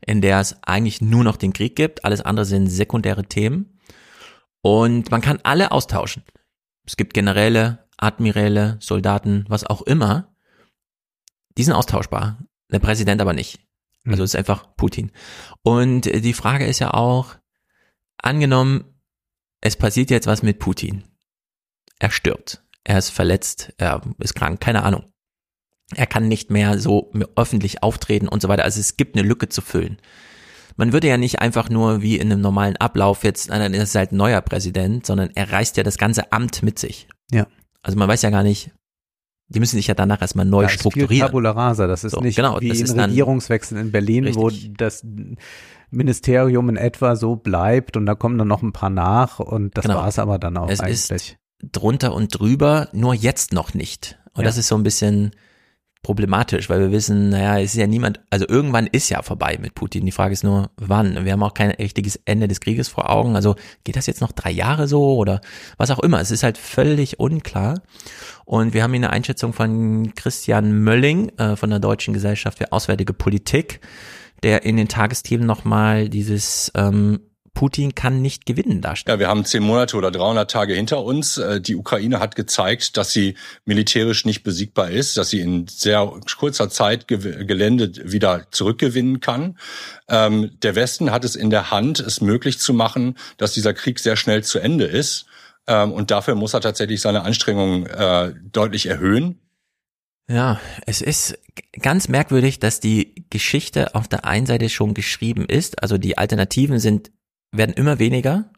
in 0.06 0.20
der 0.20 0.38
es 0.40 0.56
eigentlich 0.62 1.00
nur 1.00 1.24
noch 1.24 1.36
den 1.36 1.52
Krieg 1.52 1.74
gibt, 1.74 2.04
alles 2.04 2.20
andere 2.20 2.44
sind 2.46 2.68
sekundäre 2.68 3.24
Themen 3.24 3.78
und 4.62 5.10
man 5.10 5.20
kann 5.20 5.40
alle 5.42 5.72
austauschen. 5.72 6.22
Es 6.86 6.96
gibt 6.96 7.12
Generäle, 7.12 7.80
Admiräle, 7.96 8.76
Soldaten, 8.80 9.44
was 9.48 9.66
auch 9.66 9.82
immer, 9.82 10.32
die 11.56 11.64
sind 11.64 11.74
austauschbar, 11.74 12.38
der 12.70 12.78
Präsident 12.78 13.20
aber 13.20 13.32
nicht. 13.32 13.58
Also 14.06 14.22
es 14.22 14.30
ist 14.30 14.36
einfach 14.36 14.76
Putin. 14.76 15.10
Und 15.62 16.02
die 16.02 16.32
Frage 16.32 16.66
ist 16.66 16.78
ja 16.78 16.94
auch, 16.94 17.34
angenommen, 18.22 18.84
es 19.60 19.76
passiert 19.76 20.10
jetzt 20.10 20.26
was 20.26 20.42
mit 20.42 20.58
Putin. 20.58 21.04
Er 21.98 22.10
stirbt, 22.10 22.62
er 22.84 22.98
ist 22.98 23.10
verletzt, 23.10 23.72
er 23.78 24.02
ist 24.18 24.34
krank, 24.34 24.60
keine 24.60 24.82
Ahnung. 24.84 25.04
Er 25.94 26.06
kann 26.06 26.28
nicht 26.28 26.50
mehr 26.50 26.78
so 26.78 27.10
öffentlich 27.34 27.82
auftreten 27.82 28.28
und 28.28 28.42
so 28.42 28.48
weiter. 28.48 28.64
Also 28.64 28.78
es 28.78 28.96
gibt 28.96 29.16
eine 29.16 29.26
Lücke 29.26 29.48
zu 29.48 29.62
füllen. 29.62 29.98
Man 30.76 30.92
würde 30.92 31.08
ja 31.08 31.16
nicht 31.16 31.40
einfach 31.40 31.70
nur 31.70 32.02
wie 32.02 32.18
in 32.18 32.30
einem 32.30 32.40
normalen 32.42 32.76
Ablauf 32.76 33.24
jetzt, 33.24 33.48
nein, 33.48 33.60
dann 33.60 33.74
ist 33.74 33.94
halt 33.94 34.12
ein 34.12 34.16
neuer 34.16 34.40
Präsident, 34.42 35.06
sondern 35.06 35.30
er 35.34 35.50
reißt 35.50 35.76
ja 35.76 35.82
das 35.82 35.98
ganze 35.98 36.30
Amt 36.30 36.62
mit 36.62 36.78
sich. 36.78 37.08
Ja. 37.32 37.46
Also 37.82 37.98
man 37.98 38.06
weiß 38.08 38.22
ja 38.22 38.30
gar 38.30 38.42
nicht, 38.44 38.70
die 39.48 39.60
müssen 39.60 39.76
sich 39.76 39.86
ja 39.86 39.94
danach 39.94 40.20
erstmal 40.20 40.44
neu 40.44 40.60
Ja, 40.62 40.68
es 40.68 40.74
ist 40.74 40.82
viel 40.82 40.90
strukturieren. 40.92 41.26
Tabula 41.28 41.50
rasa. 41.52 41.86
Das 41.86 42.04
ist 42.04 42.12
So, 42.12 42.20
nicht 42.20 42.36
genau, 42.36 42.60
wie 42.60 42.68
das 42.68 42.78
in 42.78 42.84
ist 42.84 42.94
dann- 42.96 43.10
Regierungswechsel 43.10 43.78
in 43.78 43.90
Berlin, 43.90 44.34
wo 44.34 44.50
das 44.76 45.04
Ministerium 45.90 46.68
in 46.68 46.76
etwa 46.76 47.16
so 47.16 47.36
bleibt 47.36 47.96
und 47.96 48.06
da 48.06 48.14
kommen 48.14 48.38
dann 48.38 48.48
noch 48.48 48.62
ein 48.62 48.72
paar 48.72 48.90
nach 48.90 49.40
und 49.40 49.76
das 49.76 49.84
Genau. 49.84 49.96
war 49.98 50.08
es 50.08 50.18
aber 50.18 50.38
dann 50.38 50.56
auch 50.56 50.68
Es 50.68 50.80
eigentlich. 50.80 51.10
ist 51.10 51.36
drunter 51.72 52.14
und 52.14 52.38
drüber, 52.38 52.88
nur 52.92 53.14
jetzt 53.14 53.52
noch 53.52 53.74
nicht. 53.74 54.18
Und 54.34 54.42
Ja. 54.42 54.48
das 54.48 54.58
ist 54.58 54.68
so 54.68 54.76
ein 54.76 54.82
bisschen 54.82 55.32
problematisch, 56.02 56.70
weil 56.70 56.78
wir 56.78 56.92
wissen, 56.92 57.30
naja, 57.30 57.58
es 57.58 57.72
ist 57.74 57.80
ja 57.80 57.86
niemand, 57.88 58.20
also 58.30 58.46
irgendwann 58.48 58.86
ist 58.86 59.08
ja 59.08 59.20
vorbei 59.22 59.58
mit 59.60 59.74
Putin. 59.74 60.06
Die 60.06 60.12
Frage 60.12 60.32
ist 60.32 60.44
nur, 60.44 60.70
wann. 60.76 61.24
Wir 61.24 61.32
haben 61.32 61.42
auch 61.42 61.54
kein 61.54 61.72
richtiges 61.72 62.20
Ende 62.24 62.46
des 62.46 62.60
Krieges 62.60 62.86
vor 62.88 63.10
Augen. 63.10 63.34
Also 63.34 63.56
geht 63.82 63.96
das 63.96 64.06
jetzt 64.06 64.20
noch 64.20 64.30
drei 64.30 64.50
Jahre 64.52 64.86
so 64.86 65.16
oder 65.16 65.40
was 65.76 65.90
auch 65.90 65.98
immer. 65.98 66.20
Es 66.20 66.30
ist 66.30 66.44
halt 66.44 66.56
völlig 66.56 67.18
unklar. 67.18 67.80
Und 68.44 68.74
wir 68.74 68.84
haben 68.84 68.92
hier 68.92 69.00
eine 69.00 69.10
Einschätzung 69.10 69.52
von 69.52 70.14
Christian 70.14 70.82
Mölling 70.84 71.30
äh, 71.36 71.56
von 71.56 71.68
der 71.70 71.80
Deutschen 71.80 72.14
Gesellschaft 72.14 72.58
für 72.58 72.70
Auswärtige 72.72 73.12
Politik, 73.12 73.80
der 74.42 74.64
in 74.64 74.76
den 74.76 74.88
Tagesthemen 74.88 75.46
nochmal 75.46 76.08
dieses 76.08 76.70
ähm, 76.74 77.20
Putin 77.54 77.96
kann 77.96 78.22
nicht 78.22 78.46
gewinnen 78.46 78.80
darstellt. 78.82 79.12
Ja, 79.16 79.18
wir 79.18 79.26
haben 79.26 79.44
zehn 79.44 79.64
Monate 79.64 79.96
oder 79.96 80.12
300 80.12 80.48
Tage 80.48 80.74
hinter 80.74 81.02
uns. 81.02 81.38
Äh, 81.38 81.60
Die 81.60 81.74
Ukraine 81.74 82.20
hat 82.20 82.36
gezeigt, 82.36 82.96
dass 82.96 83.10
sie 83.12 83.34
militärisch 83.64 84.24
nicht 84.24 84.44
besiegbar 84.44 84.90
ist, 84.90 85.16
dass 85.16 85.30
sie 85.30 85.40
in 85.40 85.66
sehr 85.66 86.08
kurzer 86.38 86.70
Zeit 86.70 87.08
Ge- 87.08 87.44
Gelände 87.44 87.92
wieder 88.04 88.46
zurückgewinnen 88.52 89.18
kann. 89.18 89.58
Ähm, 90.08 90.52
Der 90.62 90.76
Westen 90.76 91.10
hat 91.10 91.24
es 91.24 91.34
in 91.34 91.50
der 91.50 91.72
Hand, 91.72 91.98
es 91.98 92.20
möglich 92.20 92.60
zu 92.60 92.72
machen, 92.72 93.16
dass 93.38 93.54
dieser 93.54 93.74
Krieg 93.74 93.98
sehr 93.98 94.14
schnell 94.14 94.44
zu 94.44 94.60
Ende 94.60 94.84
ist. 94.84 95.26
Ähm, 95.66 95.90
Und 95.90 96.12
dafür 96.12 96.36
muss 96.36 96.54
er 96.54 96.60
tatsächlich 96.60 97.00
seine 97.00 97.22
Anstrengungen 97.22 97.86
äh, 97.86 98.34
deutlich 98.52 98.86
erhöhen. 98.86 99.40
Ja, 100.30 100.60
es 100.86 101.00
ist 101.00 101.38
ganz 101.80 102.08
merkwürdig, 102.08 102.60
dass 102.60 102.80
die 102.80 103.24
Geschichte 103.30 103.94
auf 103.94 104.08
der 104.08 104.26
einen 104.26 104.46
Seite 104.46 104.68
schon 104.68 104.92
geschrieben 104.94 105.46
ist. 105.46 105.82
Also 105.82 105.96
die 105.96 106.18
Alternativen 106.18 106.78
sind, 106.78 107.10
werden 107.50 107.72
immer 107.72 107.98
weniger. 107.98 108.50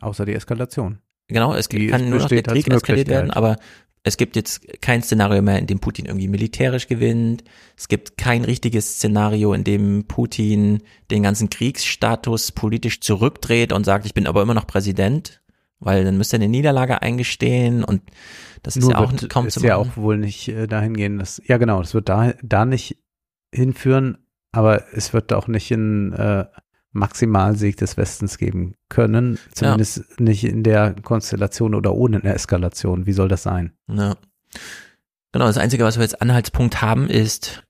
Außer 0.00 0.26
die 0.26 0.34
Eskalation. 0.34 0.98
Genau, 1.28 1.54
es 1.54 1.68
Die 1.68 1.86
kann 1.86 2.10
nur 2.10 2.18
noch 2.18 2.28
der 2.28 2.48
als 2.48 2.52
Krieg 2.52 2.72
eskaliert 2.72 3.08
werden, 3.08 3.30
aber 3.30 3.58
es 4.02 4.18
gibt 4.18 4.36
jetzt 4.36 4.82
kein 4.82 5.02
Szenario 5.02 5.40
mehr, 5.40 5.58
in 5.58 5.66
dem 5.66 5.80
Putin 5.80 6.04
irgendwie 6.04 6.28
militärisch 6.28 6.88
gewinnt. 6.88 7.42
Es 7.76 7.88
gibt 7.88 8.18
kein 8.18 8.44
richtiges 8.44 8.96
Szenario, 8.96 9.54
in 9.54 9.64
dem 9.64 10.04
Putin 10.06 10.82
den 11.10 11.22
ganzen 11.22 11.48
Kriegsstatus 11.48 12.52
politisch 12.52 13.00
zurückdreht 13.00 13.72
und 13.72 13.84
sagt, 13.84 14.04
ich 14.04 14.12
bin 14.12 14.26
aber 14.26 14.42
immer 14.42 14.52
noch 14.52 14.66
Präsident, 14.66 15.40
weil 15.84 16.04
dann 16.04 16.16
müsste 16.16 16.36
er 16.36 16.40
eine 16.40 16.48
Niederlage 16.48 17.02
eingestehen 17.02 17.84
und 17.84 18.02
das 18.62 18.76
ist 18.76 18.84
Nur 18.84 18.92
ja 18.92 18.98
auch 18.98 19.12
wird, 19.12 19.28
kaum 19.28 19.46
ist 19.46 19.54
zu 19.54 19.66
ja 19.66 19.78
machen. 19.78 19.90
auch 19.90 19.96
wohl 19.96 20.18
nicht 20.18 20.48
äh, 20.48 20.66
dahin 20.66 20.94
gehen, 20.94 21.18
dass, 21.18 21.40
ja 21.46 21.58
genau, 21.58 21.80
das 21.80 21.94
wird 21.94 22.08
da, 22.08 22.32
da 22.42 22.64
nicht 22.64 22.98
hinführen, 23.54 24.18
aber 24.52 24.84
es 24.94 25.12
wird 25.12 25.32
auch 25.32 25.48
nicht 25.48 25.70
in 25.70 26.12
äh, 26.14 26.46
Maximalsieg 26.92 27.76
des 27.76 27.96
Westens 27.96 28.38
geben 28.38 28.76
können, 28.88 29.38
zumindest 29.52 30.18
nicht 30.20 30.44
in 30.44 30.62
der 30.62 30.94
Konstellation 30.94 31.74
oder 31.74 31.92
ohne 31.94 32.18
eine 32.20 32.34
Eskalation. 32.34 33.06
Wie 33.06 33.12
soll 33.12 33.28
das 33.28 33.42
sein? 33.42 33.72
Ja. 33.88 34.16
Genau, 35.32 35.46
das 35.46 35.58
Einzige, 35.58 35.84
was 35.84 35.96
wir 35.96 36.04
jetzt 36.04 36.22
Anhaltspunkt 36.22 36.80
haben, 36.80 37.08
ist 37.08 37.63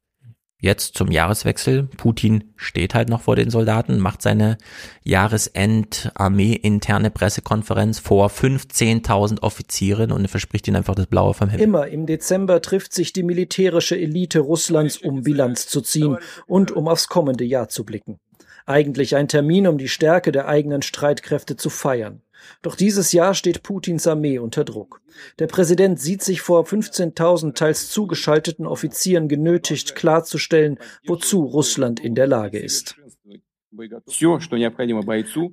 jetzt 0.64 0.96
zum 0.96 1.10
Jahreswechsel. 1.10 1.88
Putin 1.96 2.52
steht 2.56 2.94
halt 2.94 3.08
noch 3.08 3.20
vor 3.20 3.36
den 3.36 3.50
Soldaten, 3.50 4.00
macht 4.00 4.22
seine 4.22 4.58
Jahresend-Armee-interne 5.04 7.10
Pressekonferenz 7.10 8.00
vor 8.00 8.30
15.000 8.30 9.42
Offizieren 9.42 10.10
und 10.10 10.26
verspricht 10.28 10.66
ihnen 10.66 10.78
einfach 10.78 10.96
das 10.96 11.06
Blaue 11.06 11.34
vom 11.34 11.50
Himmel. 11.50 11.64
Immer 11.64 11.86
im 11.88 12.06
Dezember 12.06 12.62
trifft 12.62 12.92
sich 12.92 13.12
die 13.12 13.22
militärische 13.22 13.96
Elite 13.96 14.40
Russlands, 14.40 14.96
um 14.96 15.22
Bilanz 15.22 15.68
zu 15.68 15.82
ziehen 15.82 16.16
und 16.46 16.72
um 16.72 16.88
aufs 16.88 17.08
kommende 17.08 17.44
Jahr 17.44 17.68
zu 17.68 17.84
blicken. 17.84 18.18
Eigentlich 18.66 19.14
ein 19.14 19.28
Termin, 19.28 19.68
um 19.68 19.76
die 19.76 19.88
Stärke 19.88 20.32
der 20.32 20.48
eigenen 20.48 20.80
Streitkräfte 20.80 21.56
zu 21.56 21.68
feiern. 21.68 22.22
Doch 22.62 22.76
dieses 22.76 23.12
Jahr 23.12 23.34
steht 23.34 23.62
Putins 23.62 24.06
Armee 24.06 24.38
unter 24.38 24.64
Druck. 24.64 25.00
Der 25.38 25.46
Präsident 25.46 26.00
sieht 26.00 26.22
sich 26.22 26.40
vor 26.40 26.64
15.000 26.64 27.54
teils 27.54 27.90
zugeschalteten 27.90 28.66
Offizieren 28.66 29.28
genötigt, 29.28 29.94
klarzustellen, 29.94 30.78
wozu 31.06 31.44
Russland 31.44 32.00
in 32.00 32.14
der 32.14 32.26
Lage 32.26 32.58
ist. 32.58 32.96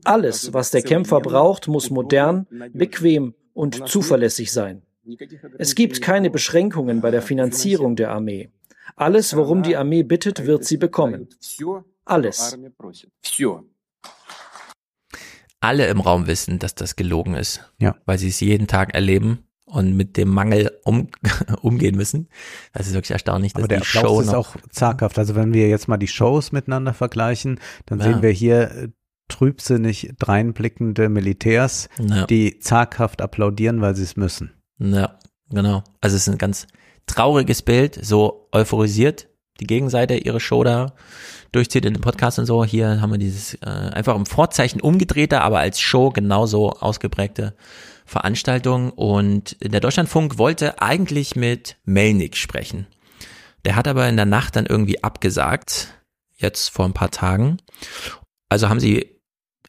Alles, 0.03 0.53
was 0.53 0.71
der 0.71 0.81
Kämpfer 0.83 1.19
braucht, 1.19 1.67
muss 1.67 1.89
modern, 1.89 2.47
bequem 2.73 3.33
und 3.53 3.87
zuverlässig 3.87 4.51
sein. 4.51 4.83
Es 5.57 5.75
gibt 5.75 6.01
keine 6.01 6.29
Beschränkungen 6.29 7.01
bei 7.01 7.11
der 7.11 7.21
Finanzierung 7.21 7.95
der 7.95 8.11
Armee. 8.11 8.49
Alles, 8.95 9.35
worum 9.35 9.63
die 9.63 9.75
Armee 9.75 10.03
bittet, 10.03 10.45
wird 10.45 10.63
sie 10.65 10.77
bekommen. 10.77 11.29
Alles. 12.05 12.57
Alle 15.61 15.87
im 15.87 15.99
Raum 16.01 16.27
wissen, 16.27 16.59
dass 16.59 16.75
das 16.75 16.95
gelogen 16.95 17.35
ist, 17.35 17.61
ja. 17.79 17.95
weil 18.05 18.17
sie 18.17 18.27
es 18.29 18.39
jeden 18.41 18.67
Tag 18.67 18.93
erleben 18.93 19.45
und 19.65 19.95
mit 19.95 20.17
dem 20.17 20.27
Mangel 20.29 20.71
um, 20.83 21.07
umgehen 21.61 21.95
müssen. 21.95 22.27
Das 22.73 22.87
ist 22.87 22.93
wirklich 22.93 23.11
erstaunlich, 23.11 23.53
dass 23.53 23.61
Aber 23.61 23.67
der 23.69 23.79
die 23.79 23.85
Applaus 23.87 24.03
Show 24.03 24.21
ist 24.21 24.33
auch 24.33 24.55
zaghaft. 24.71 25.17
Also 25.17 25.35
wenn 25.35 25.53
wir 25.53 25.69
jetzt 25.69 25.87
mal 25.87 25.97
die 25.97 26.07
Shows 26.07 26.51
miteinander 26.51 26.93
vergleichen, 26.93 27.59
dann 27.85 27.99
Ja. 27.99 28.05
sehen 28.05 28.21
wir 28.21 28.31
hier 28.31 28.71
äh, 28.71 28.87
trübsinnig 29.29 30.11
dreinblickende 30.19 31.07
Militärs, 31.09 31.87
Ja. 31.99 32.25
die 32.25 32.59
zaghaft 32.59 33.21
applaudieren, 33.21 33.79
weil 33.81 33.95
sie 33.95 34.03
es 34.03 34.17
müssen. 34.17 34.51
Ja, 34.79 35.17
genau. 35.49 35.83
Also 36.01 36.15
es 36.17 36.23
ist 36.27 36.33
ein 36.33 36.37
ganz 36.37 36.67
trauriges 37.05 37.61
Bild, 37.61 37.97
so 38.03 38.49
euphorisiert 38.51 39.27
die 39.59 39.67
Gegenseite 39.67 40.15
ihre 40.15 40.39
Show 40.39 40.63
da 40.63 40.93
durchzieht 41.51 41.85
in 41.85 41.93
dem 41.93 42.01
Podcast 42.01 42.39
und 42.39 42.45
so. 42.45 42.63
Hier 42.63 43.01
haben 43.01 43.11
wir 43.11 43.17
dieses 43.17 43.55
äh, 43.55 43.67
einfach 43.67 44.15
im 44.15 44.25
Vorzeichen 44.25 44.81
umgedrehte, 44.81 45.41
aber 45.41 45.59
als 45.59 45.79
Show 45.79 46.09
genauso 46.09 46.71
ausgeprägte 46.71 47.55
Veranstaltung. 48.05 48.91
Und 48.91 49.57
der 49.61 49.79
Deutschlandfunk 49.79 50.37
wollte 50.37 50.81
eigentlich 50.81 51.35
mit 51.35 51.77
Melnik 51.83 52.37
sprechen. 52.37 52.87
Der 53.65 53.75
hat 53.75 53.87
aber 53.87 54.07
in 54.07 54.15
der 54.15 54.25
Nacht 54.25 54.55
dann 54.55 54.65
irgendwie 54.65 55.03
abgesagt, 55.03 55.89
jetzt 56.37 56.69
vor 56.69 56.85
ein 56.85 56.93
paar 56.93 57.11
Tagen. 57.11 57.57
Also 58.49 58.69
haben 58.69 58.79
sie 58.79 59.21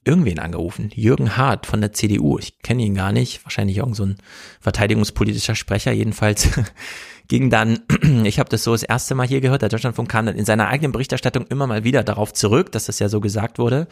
irgendwen 0.04 0.38
angerufen. 0.38 0.90
Jürgen 0.94 1.36
Hart 1.36 1.66
von 1.66 1.80
der 1.80 1.92
CDU. 1.92 2.38
Ich 2.38 2.58
kenne 2.60 2.82
ihn 2.82 2.94
gar 2.94 3.12
nicht. 3.12 3.44
Wahrscheinlich 3.44 3.76
irgend 3.76 3.96
so 3.96 4.06
ein 4.06 4.16
verteidigungspolitischer 4.60 5.54
Sprecher. 5.54 5.92
Jedenfalls 5.92 6.48
ging 7.32 7.48
dann, 7.48 7.78
ich 8.24 8.38
habe 8.38 8.50
das 8.50 8.62
so 8.62 8.72
das 8.72 8.82
erste 8.82 9.14
Mal 9.14 9.26
hier 9.26 9.40
gehört, 9.40 9.62
der 9.62 9.70
Deutschlandfunk 9.70 10.10
kam 10.10 10.26
dann 10.26 10.36
in 10.36 10.44
seiner 10.44 10.68
eigenen 10.68 10.92
Berichterstattung 10.92 11.46
immer 11.46 11.66
mal 11.66 11.82
wieder 11.82 12.04
darauf 12.04 12.34
zurück, 12.34 12.70
dass 12.72 12.84
das 12.84 12.98
ja 12.98 13.08
so 13.08 13.22
gesagt 13.22 13.58
wurde. 13.58 13.88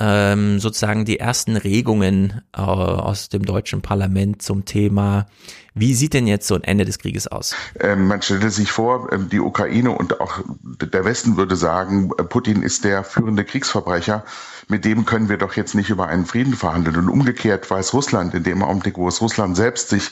Ähm, 0.00 0.58
sozusagen 0.58 1.04
die 1.04 1.20
ersten 1.20 1.58
Regungen 1.58 2.40
äh, 2.56 2.60
aus 2.60 3.28
dem 3.28 3.44
deutschen 3.44 3.82
Parlament 3.82 4.40
zum 4.40 4.64
Thema, 4.64 5.26
wie 5.74 5.92
sieht 5.94 6.14
denn 6.14 6.26
jetzt 6.26 6.48
so 6.48 6.54
ein 6.54 6.64
Ende 6.64 6.86
des 6.86 6.98
Krieges 6.98 7.26
aus? 7.26 7.54
Ähm, 7.78 8.08
man 8.08 8.22
stelle 8.22 8.50
sich 8.50 8.72
vor, 8.72 9.12
ähm, 9.12 9.28
die 9.28 9.40
Ukraine 9.40 9.90
und 9.90 10.20
auch 10.20 10.40
der 10.62 11.04
Westen 11.04 11.36
würde 11.36 11.56
sagen, 11.56 12.12
äh, 12.16 12.24
Putin 12.24 12.62
ist 12.62 12.84
der 12.84 13.04
führende 13.04 13.44
Kriegsverbrecher. 13.44 14.24
Mit 14.68 14.86
dem 14.86 15.04
können 15.04 15.28
wir 15.28 15.36
doch 15.36 15.54
jetzt 15.54 15.74
nicht 15.74 15.90
über 15.90 16.06
einen 16.06 16.24
Frieden 16.24 16.54
verhandeln. 16.54 16.96
Und 16.96 17.08
umgekehrt 17.10 17.70
weiß 17.70 17.92
Russland 17.92 18.32
in 18.32 18.42
dem 18.42 18.62
Augenblick, 18.62 18.96
wo 18.96 19.06
es 19.06 19.20
Russland 19.20 19.54
selbst 19.54 19.90
sich 19.90 20.10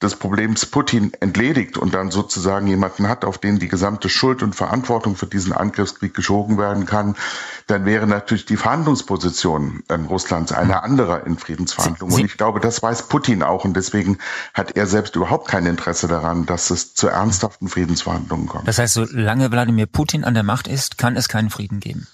des 0.00 0.14
Problems 0.14 0.64
Putin 0.64 1.12
entledigt 1.18 1.76
und 1.76 1.92
dann 1.92 2.12
sozusagen 2.12 2.68
jemanden 2.68 3.08
hat, 3.08 3.24
auf 3.24 3.38
den 3.38 3.58
die 3.58 3.66
gesamte 3.66 4.08
Schuld 4.08 4.44
und 4.44 4.54
Verantwortung 4.54 5.16
für 5.16 5.26
diesen 5.26 5.52
Angriffskrieg 5.52 6.14
geschoben 6.14 6.56
werden 6.56 6.86
kann, 6.86 7.16
dann 7.66 7.84
wäre 7.84 8.06
natürlich 8.06 8.46
die 8.46 8.56
Verhandlungsposition 8.56 9.82
ähm, 9.88 10.06
Russlands 10.06 10.52
eine 10.52 10.84
andere 10.84 11.22
in 11.26 11.36
Friedensverhandlungen. 11.36 12.14
Und 12.14 12.24
ich 12.24 12.36
glaube, 12.36 12.60
das 12.60 12.80
weiß 12.80 13.08
Putin 13.08 13.42
auch 13.42 13.64
und 13.64 13.74
deswegen 13.76 14.18
hat 14.54 14.76
er 14.76 14.86
selbst 14.86 15.16
überhaupt 15.16 15.48
kein 15.48 15.66
Interesse 15.66 16.06
daran, 16.06 16.46
dass 16.46 16.70
es 16.70 16.94
zu 16.94 17.08
ernsthaften 17.08 17.66
Friedensverhandlungen 17.68 18.46
kommt. 18.46 18.68
Das 18.68 18.78
heißt, 18.78 18.94
solange 18.94 19.50
Wladimir 19.50 19.86
Putin 19.86 20.22
an 20.22 20.34
der 20.34 20.44
Macht 20.44 20.68
ist, 20.68 20.96
kann 20.96 21.16
es 21.16 21.28
keinen 21.28 21.50
Frieden 21.50 21.80
geben. 21.80 22.06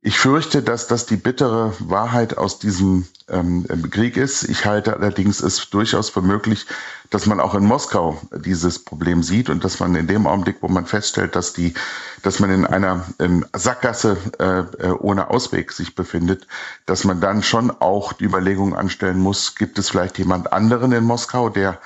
Ich 0.00 0.18
fürchte, 0.18 0.62
dass 0.62 0.88
das 0.88 1.06
die 1.06 1.16
bittere 1.16 1.74
Wahrheit 1.78 2.36
aus 2.36 2.58
diesem 2.58 3.06
ähm, 3.30 3.66
Krieg 3.90 4.16
ist. 4.16 4.44
Ich 4.44 4.64
halte 4.64 4.96
allerdings 4.96 5.40
es 5.40 5.70
durchaus 5.70 6.10
für 6.10 6.22
möglich, 6.22 6.66
dass 7.10 7.26
man 7.26 7.40
auch 7.40 7.54
in 7.54 7.64
Moskau 7.64 8.20
dieses 8.32 8.78
Problem 8.78 9.22
sieht 9.22 9.48
und 9.50 9.64
dass 9.64 9.80
man 9.80 9.94
in 9.94 10.06
dem 10.06 10.26
Augenblick, 10.26 10.56
wo 10.60 10.68
man 10.68 10.86
feststellt, 10.86 11.36
dass 11.36 11.52
die, 11.52 11.74
dass 12.22 12.38
man 12.38 12.50
in 12.50 12.66
einer 12.66 13.04
ähm, 13.18 13.46
Sackgasse 13.54 14.16
äh, 14.38 14.86
äh, 14.86 14.90
ohne 14.90 15.30
Ausweg 15.30 15.72
sich 15.72 15.94
befindet, 15.94 16.46
dass 16.86 17.04
man 17.04 17.20
dann 17.20 17.42
schon 17.42 17.70
auch 17.70 18.12
die 18.12 18.24
Überlegung 18.24 18.76
anstellen 18.76 19.18
muss, 19.18 19.54
gibt 19.54 19.78
es 19.78 19.90
vielleicht 19.90 20.18
jemand 20.18 20.52
anderen 20.52 20.92
in 20.92 21.04
Moskau, 21.04 21.48
der 21.48 21.78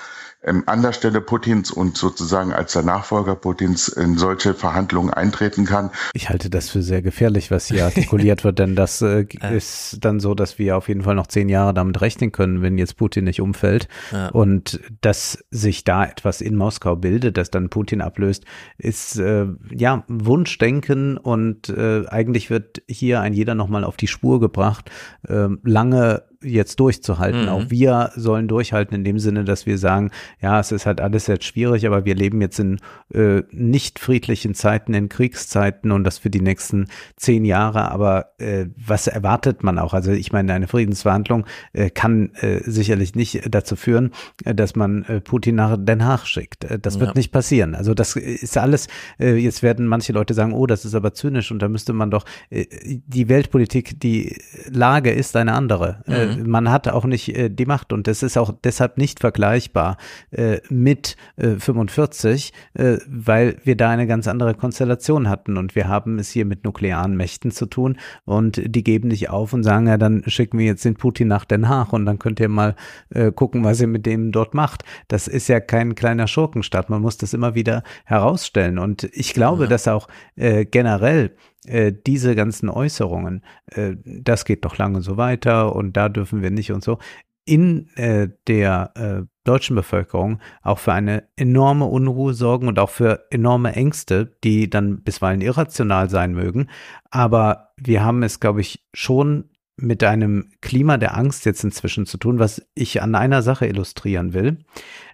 ähm, 0.45 0.65
an 0.67 0.83
der 0.83 0.93
Stelle 0.93 1.21
Putins 1.21 1.71
und 1.71 1.97
sozusagen 1.97 2.53
als 2.53 2.73
der 2.73 2.83
Nachfolger 2.83 3.35
Putins 3.35 3.89
in 3.89 4.19
solche 4.19 4.55
Verhandlungen 4.55 5.13
eintreten 5.13 5.65
kann. 5.65 5.91
Ich 6.15 6.29
halte 6.29 6.51
das 6.51 6.71
für 6.71 6.83
sehr 6.83 7.03
gefährlich, 7.03 7.51
was 7.51 7.69
hier 7.69 7.85
artikuliert 7.85 8.45
wird, 8.45 8.59
denn 8.59 8.75
das 8.75 9.03
äh, 9.03 9.27
ist 9.53 9.99
dann 10.01 10.21
so, 10.21 10.35
dass 10.35 10.59
wir 10.59 10.77
auf 10.77 10.89
jeden 10.89 11.03
Fall 11.03 11.15
noch 11.15 11.27
zehn 11.27 11.49
Jahre 11.49 11.75
damit 11.75 12.01
rechnen 12.01 12.33
können, 12.33 12.63
wenn 12.63 12.79
jetzt 12.79 12.97
Putin 12.97 13.25
nicht 13.25 13.41
umfällt. 13.41 13.89
Ja. 14.11 14.29
Und 14.29 14.81
dass 15.01 15.45
sich 15.51 15.85
da 15.85 16.05
etwas 16.05 16.41
in 16.41 16.57
Moskau 16.57 16.97
bildet, 16.97 17.37
das 17.37 17.51
dann 17.51 17.71
Putin 17.71 18.01
ablöst, 18.01 18.45
ist 18.79 19.19
äh, 19.19 19.47
ja 19.71 20.05
Wunschdenken 20.09 21.17
und 21.17 21.69
äh, 21.69 22.07
eigentlich 22.09 22.51
wird 22.51 22.83
hier 22.89 23.21
ein 23.21 23.33
jeder 23.33 23.55
nochmal 23.55 23.85
auf 23.85 23.97
die 23.97 24.09
Spur 24.09 24.41
gebracht, 24.41 24.91
äh, 25.29 25.49
lange 25.63 26.25
jetzt 26.43 26.81
durchzuhalten. 26.81 27.43
Mhm. 27.43 27.49
Auch 27.49 27.65
wir 27.69 28.11
sollen 28.17 28.49
durchhalten 28.49 28.95
in 28.97 29.05
dem 29.05 29.19
Sinne, 29.19 29.45
dass 29.45 29.67
wir 29.67 29.79
sagen, 29.79 30.11
ja, 30.41 30.61
es 30.61 30.73
ist 30.73 30.87
halt 30.87 31.01
alles 31.01 31.27
jetzt 31.27 31.45
schwierig, 31.45 31.87
aber 31.87 32.05
wir 32.05 32.15
leben 32.15 32.41
jetzt 32.41 32.59
in 32.59 32.79
äh, 33.15 33.43
nicht 33.51 33.99
friedlichen 33.99 34.55
Zeiten, 34.55 34.95
in 34.95 35.09
Kriegszeiten 35.09 35.91
und 35.93 36.05
das 36.05 36.19
für 36.19 36.31
die 36.31 36.41
nächsten 36.41 36.87
zehn 37.17 37.45
Jahre. 37.45 37.91
Aber 37.91 38.33
äh, 38.39 38.67
was 38.77 39.07
erwartet 39.07 39.63
man 39.63 39.79
auch? 39.79 39.95
Also 39.95 40.13
ich 40.13 40.33
meine, 40.33 40.53
eine 40.53 40.69
Friedensverhandlung 40.69 41.47
äh, 41.73 41.91
kann 41.91 42.35
äh, 42.37 42.61
sicherlich 42.65 43.15
nicht 43.15 43.43
dazu 43.51 43.77
führen, 43.77 44.11
äh, 44.45 44.55
dass 44.55 44.77
man 44.77 45.05
äh, 45.05 45.21
Putin 45.21 45.55
nach 45.57 45.77
Den 45.79 46.05
Haag 46.05 46.27
schickt. 46.27 46.65
Äh, 46.65 46.79
das 46.79 46.99
wird 47.01 47.11
Ja. 47.11 47.15
nicht 47.17 47.33
passieren. 47.33 47.75
Also 47.75 47.95
das 47.95 48.17
ist 48.17 48.57
alles, 48.59 48.89
äh, 49.19 49.35
jetzt 49.35 49.63
werden 49.63 49.87
manche 49.87 50.13
Leute 50.13 50.35
sagen, 50.35 50.53
oh, 50.53 50.67
das 50.67 50.85
ist 50.85 50.95
aber 50.95 51.15
zynisch 51.15 51.51
und 51.51 51.61
da 51.61 51.69
müsste 51.69 51.93
man 51.93 52.11
doch, 52.11 52.25
äh, 52.51 52.67
die 53.07 53.29
Weltpolitik, 53.29 54.01
die 54.01 54.37
Lage 54.71 55.11
ist 55.11 55.37
eine 55.37 55.53
andere. 55.55 56.03
Äh, 56.07 56.32
Mhm. 56.39 56.51
man 56.51 56.71
hat 56.71 56.89
auch 56.89 57.05
nicht 57.05 57.37
äh, 57.37 57.49
die 57.49 57.67
Macht 57.67 57.93
und 57.93 58.07
das 58.07 58.23
ist 58.23 58.37
auch 58.37 58.53
deshalb 58.65 58.99
nicht 58.99 59.21
vergleichbar 59.21 59.97
äh, 60.31 60.59
mit 60.69 61.17
äh, 61.37 61.57
45, 61.57 62.53
äh, 62.75 62.99
weil 63.07 63.57
wir 63.65 63.77
da 63.77 63.91
eine 63.91 64.07
ganz 64.07 64.29
andere 64.29 64.55
Konstellation 64.55 65.29
hatten 65.29 65.57
und 65.57 65.75
wir 65.75 65.89
haben 65.89 66.19
es 66.19 66.31
hier 66.31 66.45
mit 66.45 66.65
nuklearen 66.65 67.17
Mächten 67.17 67.51
zu 67.51 67.67
tun 67.67 67.99
und 68.25 68.61
die 68.65 68.85
geben 68.85 69.09
nicht 69.09 69.31
auf 69.31 69.53
und 69.53 69.63
sagen, 69.63 69.87
ja, 69.87 69.97
dann 69.97 70.23
schicken 70.27 70.59
wir 70.59 70.67
jetzt 70.67 70.85
den 70.85 70.95
Putin 70.95 71.29
nach 71.29 71.45
Den 71.45 71.69
Haag 71.69 71.93
und 71.93 72.07
dann 72.07 72.19
könnt 72.19 72.41
ihr 72.41 72.49
mal 72.49 72.75
äh, 73.11 73.33
gucken, 73.33 73.65
was 73.65 73.81
ihr 73.81 73.87
mit 73.87 74.07
dem 74.07 74.33
dort 74.33 74.55
macht. 74.55 74.85
Das 75.09 75.29
ist 75.29 75.49
ja 75.49 75.61
kein 75.61 75.95
kleiner 75.95 76.27
Schurkenstaat, 76.27 76.91
man 76.91 77.03
muss 77.03 77.17
das 77.17 77.35
immer 77.35 77.55
wieder 77.55 77.83
herausstellen 78.05 78.79
und 78.79 79.05
ich 79.13 79.35
glaube, 79.35 79.69
dass 79.69 79.89
auch 79.89 80.09
äh, 80.37 80.65
generell 80.65 81.33
äh, 81.67 81.93
diese 82.07 82.35
ganzen 82.35 82.69
Äußerungen, 82.69 83.45
äh, 83.67 83.95
das 84.05 84.45
geht 84.45 84.65
doch 84.65 84.79
lange 84.79 85.01
so 85.03 85.17
weiter 85.17 85.75
und 85.75 85.97
da 85.97 86.09
dürfen 86.09 86.43
wir 86.43 86.51
nicht 86.51 86.73
und 86.73 86.83
so. 86.83 86.99
In 87.45 87.89
äh, 87.97 88.29
der 88.47 88.93
äh, 88.95 89.27
deutschen 89.45 89.75
Bevölkerung 89.75 90.41
auch 90.63 90.79
für 90.79 90.93
eine 90.93 91.25
enorme 91.37 91.87
Unruhe 91.87 92.35
sorgen 92.35 92.69
und 92.69 92.79
auch 92.79 92.91
für 92.91 93.27
enorme 93.31 93.75
Ängste, 93.75 94.37
die 94.45 94.71
dann 94.71 95.03
bisweilen 95.03 95.41
irrational 95.41 96.09
sein 96.09 96.35
mögen. 96.35 96.69
Aber 97.11 97.73
wir 97.77 98.05
haben 98.05 98.23
es, 98.23 98.39
glaube 98.39 98.61
ich, 98.61 98.87
schon 98.95 99.51
mit 99.77 100.05
einem 100.05 100.51
Klima 100.61 100.99
der 100.99 101.17
Angst 101.17 101.47
jetzt 101.47 101.65
inzwischen 101.65 102.07
zu 102.07 102.19
tun, 102.19 102.39
was 102.39 102.63
ich 102.75 103.03
an 103.03 103.15
einer 103.15 103.43
Sache 103.43 103.67
illustrieren 103.67 104.35
will. 104.35 104.59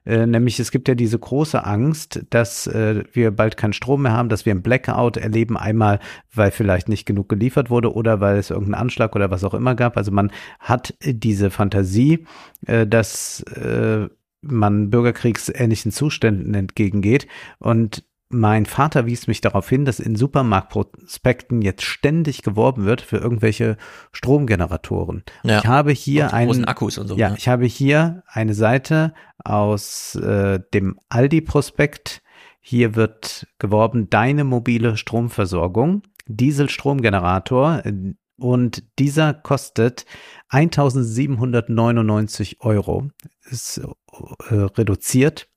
Äh, 0.04 0.26
nämlich 0.26 0.58
es 0.58 0.70
gibt 0.70 0.88
ja 0.88 0.94
diese 0.94 1.18
große 1.18 1.64
Angst, 1.64 2.24
dass 2.30 2.66
äh, 2.66 3.04
wir 3.12 3.30
bald 3.30 3.56
keinen 3.56 3.72
Strom 3.72 4.02
mehr 4.02 4.12
haben, 4.12 4.28
dass 4.28 4.46
wir 4.46 4.54
ein 4.54 4.62
Blackout 4.62 5.16
erleben, 5.16 5.56
einmal 5.56 6.00
weil 6.34 6.50
vielleicht 6.50 6.88
nicht 6.88 7.06
genug 7.06 7.28
geliefert 7.28 7.70
wurde 7.70 7.94
oder 7.94 8.20
weil 8.20 8.38
es 8.38 8.50
irgendeinen 8.50 8.82
Anschlag 8.82 9.14
oder 9.14 9.30
was 9.30 9.44
auch 9.44 9.54
immer 9.54 9.74
gab. 9.74 9.96
Also 9.96 10.10
man 10.10 10.32
hat 10.58 10.94
diese 11.02 11.50
Fantasie, 11.50 12.26
äh, 12.66 12.86
dass 12.86 13.42
äh, 13.42 14.08
man 14.40 14.90
bürgerkriegsähnlichen 14.90 15.92
Zuständen 15.92 16.54
entgegengeht. 16.54 17.26
Und 17.58 18.04
mein 18.30 18.66
Vater 18.66 19.06
wies 19.06 19.26
mich 19.26 19.40
darauf 19.40 19.68
hin, 19.68 19.84
dass 19.84 20.00
in 20.00 20.16
Supermarktprospekten 20.16 21.62
jetzt 21.62 21.82
ständig 21.82 22.42
geworben 22.42 22.84
wird 22.84 23.00
für 23.00 23.16
irgendwelche 23.16 23.76
Stromgeneratoren. 24.12 25.22
Ja. 25.44 25.58
Ich 25.58 25.66
habe 25.66 25.92
hier 25.92 26.34
einen 26.34 26.64
Akkus 26.66 26.98
und 26.98 27.08
so, 27.08 27.16
Ja, 27.16 27.28
ja. 27.28 27.34
ich 27.36 27.48
habe 27.48 27.64
hier 27.64 28.22
eine 28.26 28.54
Seite 28.54 29.14
aus 29.44 30.14
äh, 30.16 30.60
dem 30.74 30.98
Aldi-Prospekt. 31.08 32.22
Hier 32.60 32.96
wird 32.96 33.46
geworben 33.58 34.10
deine 34.10 34.44
mobile 34.44 34.96
Stromversorgung, 34.98 36.02
Dieselstromgenerator. 36.26 37.80
äh, 37.86 37.92
Und 38.36 38.82
dieser 38.98 39.32
kostet 39.32 40.04
1799 40.50 42.60
Euro. 42.60 43.08
Ist 43.50 43.78
äh, 43.78 44.54
reduziert. 44.54 45.47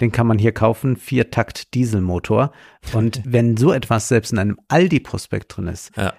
Den 0.00 0.12
kann 0.12 0.26
man 0.26 0.38
hier 0.38 0.52
kaufen, 0.52 0.96
Viertakt 0.96 1.74
Dieselmotor. 1.74 2.52
Und 2.92 3.20
wenn 3.24 3.56
so 3.56 3.72
etwas 3.72 4.08
selbst 4.08 4.32
in 4.32 4.38
einem 4.38 4.58
Aldi-Prospekt 4.68 5.56
drin 5.56 5.68
ist, 5.68 5.90
Ja. 5.96 6.14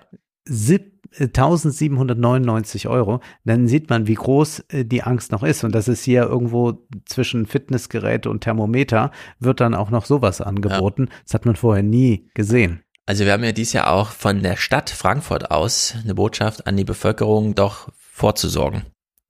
sieb- 0.45 0.91
äh, 1.17 1.27
1799 1.27 2.87
Euro, 2.87 3.19
dann 3.45 3.67
sieht 3.67 3.89
man, 3.89 4.07
wie 4.07 4.15
groß 4.15 4.59
äh, 4.69 4.85
die 4.85 5.03
Angst 5.03 5.31
noch 5.31 5.43
ist. 5.43 5.63
Und 5.63 5.73
das 5.75 5.87
ist 5.87 6.03
hier 6.03 6.23
irgendwo 6.23 6.85
zwischen 7.05 7.45
Fitnessgerät 7.45 8.25
und 8.27 8.41
Thermometer, 8.41 9.11
wird 9.39 9.59
dann 9.61 9.75
auch 9.75 9.89
noch 9.91 10.05
sowas 10.05 10.41
angeboten. 10.41 11.09
Das 11.25 11.33
hat 11.33 11.45
man 11.45 11.55
vorher 11.55 11.83
nie 11.83 12.29
gesehen. 12.33 12.81
Also 13.05 13.25
wir 13.25 13.33
haben 13.33 13.43
ja 13.43 13.51
dieses 13.51 13.73
Jahr 13.73 13.91
auch 13.91 14.09
von 14.11 14.41
der 14.43 14.55
Stadt 14.55 14.89
Frankfurt 14.89 15.51
aus 15.51 15.95
eine 16.03 16.15
Botschaft 16.15 16.67
an 16.67 16.77
die 16.77 16.85
Bevölkerung, 16.85 17.53
doch 17.53 17.89
vorzusorgen. 17.97 18.83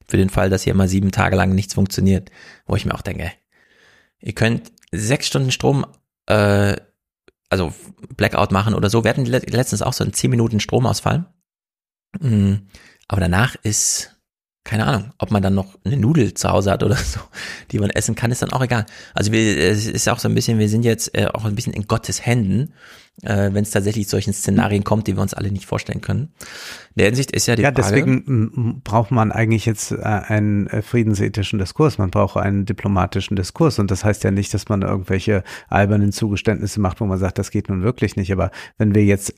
Für 0.06 0.18
den 0.18 0.30
Fall, 0.30 0.50
dass 0.52 0.64
hier 0.64 0.76
mal 0.76 0.88
sieben 0.88 1.12
Tage 1.12 1.36
lang 1.36 1.56
nichts 1.56 1.74
funktioniert. 1.74 2.30
Wo 2.68 2.76
ich 2.76 2.86
mir 2.86 2.94
auch 2.94 3.02
denke, 3.02 3.32
ihr 4.24 4.34
könnt 4.34 4.72
sechs 4.92 5.28
Stunden 5.28 5.52
Strom, 5.52 5.86
äh, 6.28 6.76
also 7.50 7.74
Blackout 8.18 8.52
machen 8.52 8.74
oder 8.74 8.90
so. 8.90 9.04
Wir 9.04 9.10
hatten 9.10 9.26
le- 9.26 9.40
letztens 9.46 9.82
auch 9.82 9.94
so 9.94 10.04
einen 10.04 10.14
zehn 10.14 10.32
Minuten 10.32 10.60
Stromausfall. 10.60 11.26
Mm, 12.20 12.54
Aber 13.08 13.22
danach 13.22 13.56
ist, 13.64 14.16
keine 14.64 14.86
Ahnung, 14.88 15.14
ob 15.20 15.30
man 15.32 15.44
dann 15.44 15.54
noch 15.56 15.78
eine 15.84 15.98
Nudel 15.98 16.34
zu 16.34 16.50
Hause 16.50 16.72
hat 16.72 16.84
oder 16.84 16.96
so, 17.14 17.20
die 17.72 17.80
man 17.80 17.90
essen 17.92 18.16
kann, 18.16 18.32
ist 18.32 18.42
dann 18.42 18.54
auch 18.54 18.62
egal. 18.64 18.86
Also 19.14 19.32
wir, 19.32 19.58
es 19.58 19.86
ist 19.86 20.08
auch 20.10 20.20
so 20.20 20.28
ein 20.30 20.36
bisschen, 20.36 20.58
wir 20.60 20.70
sind 20.70 20.84
jetzt 20.84 21.16
äh, 21.16 21.28
auch 21.28 21.46
ein 21.46 21.56
bisschen 21.56 21.74
in 21.74 21.88
Gottes 21.88 22.26
Händen, 22.26 22.74
äh, 23.22 23.54
wenn 23.54 23.64
es 23.64 23.72
tatsächlich 23.72 24.08
zu 24.08 24.12
solchen 24.12 24.34
Szenarien 24.34 24.84
kommt, 24.84 25.08
die 25.08 25.16
wir 25.16 25.22
uns 25.22 25.34
alle 25.34 25.52
nicht 25.52 25.66
vorstellen 25.66 26.02
können. 26.02 26.34
In 26.96 27.00
der 27.00 27.06
Hinsicht 27.08 27.32
ist 27.32 27.48
ja 27.48 27.56
die 27.56 27.62
ja, 27.62 27.72
Frage. 27.72 27.82
deswegen 27.82 28.24
m, 28.28 28.82
braucht 28.84 29.12
man 29.12 29.32
eigentlich 29.32 29.66
jetzt 29.66 29.92
äh, 29.92 29.98
einen 30.04 30.68
äh, 30.68 30.82
friedensethischen 30.82 31.60
Diskurs. 31.60 31.98
Man 31.98 32.12
braucht 32.12 32.38
einen 32.38 32.66
diplomatischen 32.66 33.36
Diskurs. 33.36 33.80
Und 33.80 33.92
das 33.92 34.04
heißt 34.04 34.24
ja 34.24 34.32
nicht, 34.32 34.54
dass 34.54 34.68
man 34.70 34.82
irgendwelche 34.82 35.44
albernen 35.70 36.12
Zugeständnisse 36.12 36.82
macht, 36.82 37.02
wo 37.02 37.06
man 37.06 37.20
sagt, 37.20 37.38
das 37.38 37.52
geht 37.52 37.70
nun 37.70 37.84
wirklich 37.84 38.16
nicht. 38.16 38.32
Aber 38.32 38.52
wenn 38.78 38.96
wir 38.96 39.06
jetzt 39.06 39.34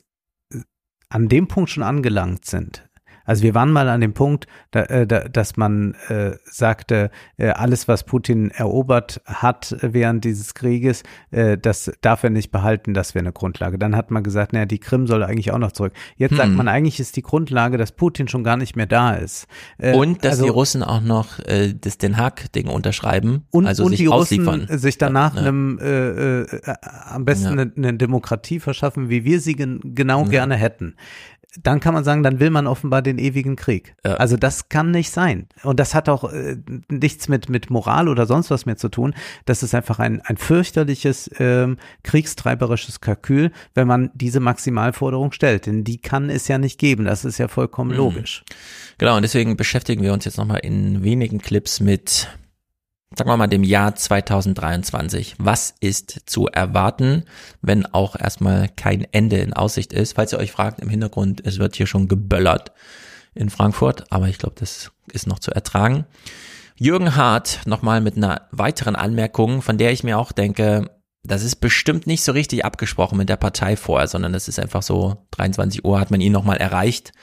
äh, 0.53 0.61
an 1.09 1.27
dem 1.27 1.47
Punkt 1.47 1.69
schon 1.69 1.83
angelangt 1.83 2.45
sind, 2.45 2.87
also 3.25 3.43
wir 3.43 3.53
waren 3.55 3.71
mal 3.71 3.89
an 3.89 4.01
dem 4.01 4.13
Punkt, 4.13 4.47
da, 4.71 4.83
äh, 4.83 5.07
da, 5.07 5.21
dass 5.27 5.57
man 5.57 5.95
äh, 6.09 6.31
sagte, 6.45 7.09
äh, 7.37 7.49
alles, 7.49 7.87
was 7.87 8.03
Putin 8.03 8.51
erobert 8.51 9.21
hat 9.25 9.75
während 9.81 10.23
dieses 10.23 10.53
Krieges, 10.53 11.03
äh, 11.31 11.57
das 11.57 11.91
darf 12.01 12.23
er 12.23 12.29
nicht 12.29 12.51
behalten, 12.51 12.93
das 12.93 13.15
wäre 13.15 13.23
eine 13.23 13.33
Grundlage. 13.33 13.77
Dann 13.77 13.95
hat 13.95 14.11
man 14.11 14.23
gesagt, 14.23 14.53
naja, 14.53 14.65
die 14.65 14.79
Krim 14.79 15.07
soll 15.07 15.23
eigentlich 15.23 15.51
auch 15.51 15.57
noch 15.57 15.71
zurück. 15.71 15.93
Jetzt 16.17 16.35
sagt 16.35 16.49
Hm. 16.49 16.55
man, 16.55 16.67
eigentlich 16.67 16.99
ist 16.99 17.15
die 17.15 17.21
Grundlage, 17.21 17.77
dass 17.77 17.91
Putin 17.91 18.27
schon 18.27 18.43
gar 18.43 18.57
nicht 18.57 18.75
mehr 18.75 18.85
da 18.85 19.13
ist. 19.15 19.47
Äh, 19.77 19.93
und 19.95 20.23
dass 20.23 20.33
also- 20.33 20.43
die 20.45 20.49
Russen 20.51 20.83
auch 20.83 21.01
noch 21.01 21.39
äh, 21.39 21.73
das 21.73 21.97
Den 21.97 22.17
Haag-Ding 22.17 22.67
unterschreiben, 22.67 23.45
und, 23.51 23.65
also 23.67 23.83
und 23.85 23.91
sich 23.91 23.99
die 23.99 24.09
ausliefern. 24.09 24.61
Russen 24.61 24.77
sich 24.79 24.97
danach 24.97 25.35
Ja. 25.35 25.41
einem 25.41 25.79
äh, 25.81 26.41
äh, 26.41 26.47
am 27.09 27.25
besten 27.25 27.45
Ja. 27.45 27.51
eine, 27.51 27.71
eine 27.75 27.93
Demokratie 27.97 28.59
verschaffen, 28.59 29.09
wie 29.09 29.23
wir 29.23 29.39
sie 29.39 29.55
gen 29.55 29.79
genau 29.95 30.25
gerne 30.25 30.55
hätten. 30.55 30.95
Dann 31.63 31.79
kann 31.79 31.93
man 31.93 32.03
sagen, 32.03 32.21
dann 32.23 32.39
will 32.39 32.49
man 32.49 32.67
offenbar 32.67 33.01
den 33.01 33.17
ewigen 33.17 33.55
Krieg. 33.55 33.95
Also 34.03 34.37
das 34.37 34.69
kann 34.69 34.91
nicht 34.91 35.11
sein. 35.11 35.47
Und 35.63 35.79
das 35.79 35.95
hat 35.95 36.09
auch 36.09 36.31
äh, 36.31 36.57
nichts 36.89 37.27
mit 37.29 37.49
mit 37.49 37.69
Moral 37.69 38.07
oder 38.09 38.25
sonst 38.25 38.51
was 38.51 38.65
mehr 38.65 38.77
zu 38.77 38.89
tun. 38.89 39.13
Das 39.45 39.63
ist 39.63 39.73
einfach 39.73 39.99
ein 39.99 40.21
ein 40.21 40.37
fürchterliches 40.37 41.29
ähm, 41.39 41.77
kriegstreiberisches 42.03 43.01
Kalkül, 43.01 43.51
wenn 43.73 43.87
man 43.87 44.09
diese 44.13 44.39
Maximalforderung 44.39 45.31
stellt. 45.31 45.65
Denn 45.65 45.83
die 45.83 45.97
kann 45.97 46.29
es 46.29 46.47
ja 46.47 46.57
nicht 46.57 46.79
geben. 46.79 47.05
Das 47.05 47.23
ist 47.25 47.37
ja 47.37 47.47
vollkommen 47.47 47.91
Mhm. 47.91 47.97
logisch. 47.97 48.43
Genau, 48.97 49.15
und 49.15 49.21
deswegen 49.21 49.57
beschäftigen 49.57 50.01
wir 50.01 50.13
uns 50.13 50.25
jetzt 50.25 50.37
nochmal 50.37 50.59
in 50.63 51.03
wenigen 51.03 51.39
Clips 51.39 51.79
mit, 51.79 52.29
sagen 53.17 53.29
wir 53.29 53.37
mal, 53.37 53.47
dem 53.47 53.63
Jahr 53.63 53.95
2023. 53.95 55.35
Was 55.37 55.75
ist 55.79 56.21
zu 56.25 56.47
erwarten, 56.47 57.23
wenn 57.61 57.85
auch 57.85 58.15
erstmal 58.15 58.69
kein 58.69 59.05
Ende 59.11 59.37
in 59.37 59.53
Aussicht 59.53 59.93
ist? 59.93 60.13
Falls 60.15 60.33
ihr 60.33 60.39
euch 60.39 60.51
fragt, 60.51 60.81
im 60.81 60.89
Hintergrund, 60.89 61.41
es 61.45 61.59
wird 61.59 61.75
hier 61.75 61.87
schon 61.87 62.07
geböllert 62.07 62.71
in 63.33 63.49
Frankfurt, 63.49 64.11
aber 64.11 64.27
ich 64.27 64.37
glaube, 64.37 64.55
das 64.59 64.91
ist 65.11 65.27
noch 65.27 65.39
zu 65.39 65.51
ertragen. 65.51 66.05
Jürgen 66.77 67.15
Hart 67.15 67.61
nochmal 67.65 68.01
mit 68.01 68.17
einer 68.17 68.47
weiteren 68.51 68.95
Anmerkung, 68.95 69.61
von 69.61 69.77
der 69.77 69.91
ich 69.91 70.03
mir 70.03 70.17
auch 70.17 70.31
denke, 70.31 70.89
das 71.23 71.43
ist 71.43 71.55
bestimmt 71.55 72.05
nicht 72.05 72.23
so 72.23 72.33
richtig 72.33 72.65
abgesprochen 72.65 73.17
mit 73.17 73.29
der 73.29 73.37
Partei 73.37 73.75
vorher, 73.75 74.07
sondern 74.07 74.33
das 74.33 74.47
ist 74.47 74.59
einfach 74.59 74.83
so, 74.83 75.25
23 75.31 75.83
Uhr 75.83 75.99
hat 75.99 76.11
man 76.11 76.21
ihn 76.21 76.31
nochmal 76.31 76.57
erreicht 76.57 77.13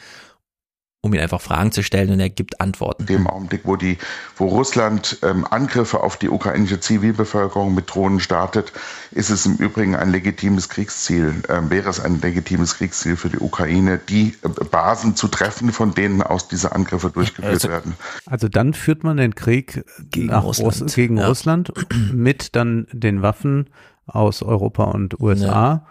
um 1.04 1.12
ihn 1.12 1.20
einfach 1.20 1.40
Fragen 1.40 1.72
zu 1.72 1.82
stellen 1.82 2.10
und 2.10 2.20
er 2.20 2.30
gibt 2.30 2.60
Antworten. 2.60 3.02
In 3.02 3.06
dem 3.08 3.26
Augenblick, 3.26 3.62
wo 3.64 3.74
die, 3.74 3.98
wo 4.36 4.46
Russland 4.46 5.18
ähm, 5.22 5.44
Angriffe 5.50 6.00
auf 6.00 6.16
die 6.16 6.28
ukrainische 6.28 6.78
Zivilbevölkerung 6.78 7.74
mit 7.74 7.92
Drohnen 7.92 8.20
startet, 8.20 8.72
ist 9.10 9.28
es 9.28 9.44
im 9.44 9.56
Übrigen 9.56 9.96
ein 9.96 10.12
legitimes 10.12 10.68
Kriegsziel, 10.68 11.42
ähm, 11.48 11.70
wäre 11.70 11.90
es 11.90 11.98
ein 11.98 12.20
legitimes 12.20 12.76
Kriegsziel 12.76 13.16
für 13.16 13.30
die 13.30 13.38
Ukraine, 13.40 13.98
die 13.98 14.36
äh, 14.44 14.64
Basen 14.70 15.16
zu 15.16 15.26
treffen, 15.26 15.72
von 15.72 15.92
denen 15.92 16.22
aus 16.22 16.46
diese 16.46 16.70
Angriffe 16.72 17.10
durchgeführt 17.10 17.52
Also- 17.52 17.68
werden. 17.68 17.94
Also 18.26 18.48
dann 18.48 18.72
führt 18.72 19.02
man 19.02 19.16
den 19.16 19.34
Krieg 19.34 19.84
Gegen 20.08 20.28
nach 20.28 20.44
Russland, 20.44 20.82
Russ 20.82 20.94
gegen 20.94 21.16
ja. 21.16 21.26
Russland 21.26 21.72
mit 22.12 22.54
dann 22.54 22.86
den 22.92 23.22
Waffen 23.22 23.70
aus 24.06 24.40
Europa 24.42 24.84
und 24.84 25.18
USA. 25.18 25.84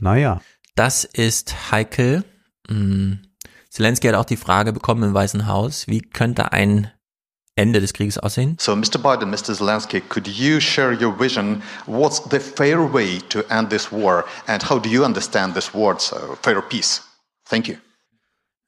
Naja. 0.00 0.40
Das 0.74 1.04
ist 1.04 1.70
heikel. 1.70 2.24
Hm. 2.68 3.20
Zelensky 3.76 4.08
hat 4.08 4.14
auch 4.14 4.24
die 4.24 4.38
Frage 4.38 4.72
bekommen 4.72 5.02
im 5.02 5.12
Weißen 5.12 5.46
Haus, 5.46 5.86
wie 5.86 6.00
könnte 6.00 6.50
ein 6.52 6.90
Ende 7.56 7.82
des 7.82 7.92
Krieges 7.92 8.16
aussehen? 8.16 8.56
So, 8.58 8.74
Mr. 8.74 8.96
Biden, 8.96 9.28
Mr. 9.28 9.54
Zelensky, 9.54 10.00
could 10.00 10.26
you 10.26 10.60
share 10.60 10.94
your 10.98 11.20
vision? 11.20 11.62
What's 11.84 12.22
the 12.30 12.40
fair 12.40 12.90
way 12.90 13.18
to 13.28 13.40
end 13.50 13.68
this 13.68 13.92
war? 13.92 14.24
And 14.46 14.66
how 14.70 14.78
do 14.78 14.88
you 14.88 15.04
understand 15.04 15.54
this 15.54 15.74
word, 15.74 15.96
uh, 16.10 16.36
fair 16.40 16.62
peace? 16.62 17.02
Thank 17.44 17.68
you. 17.68 17.76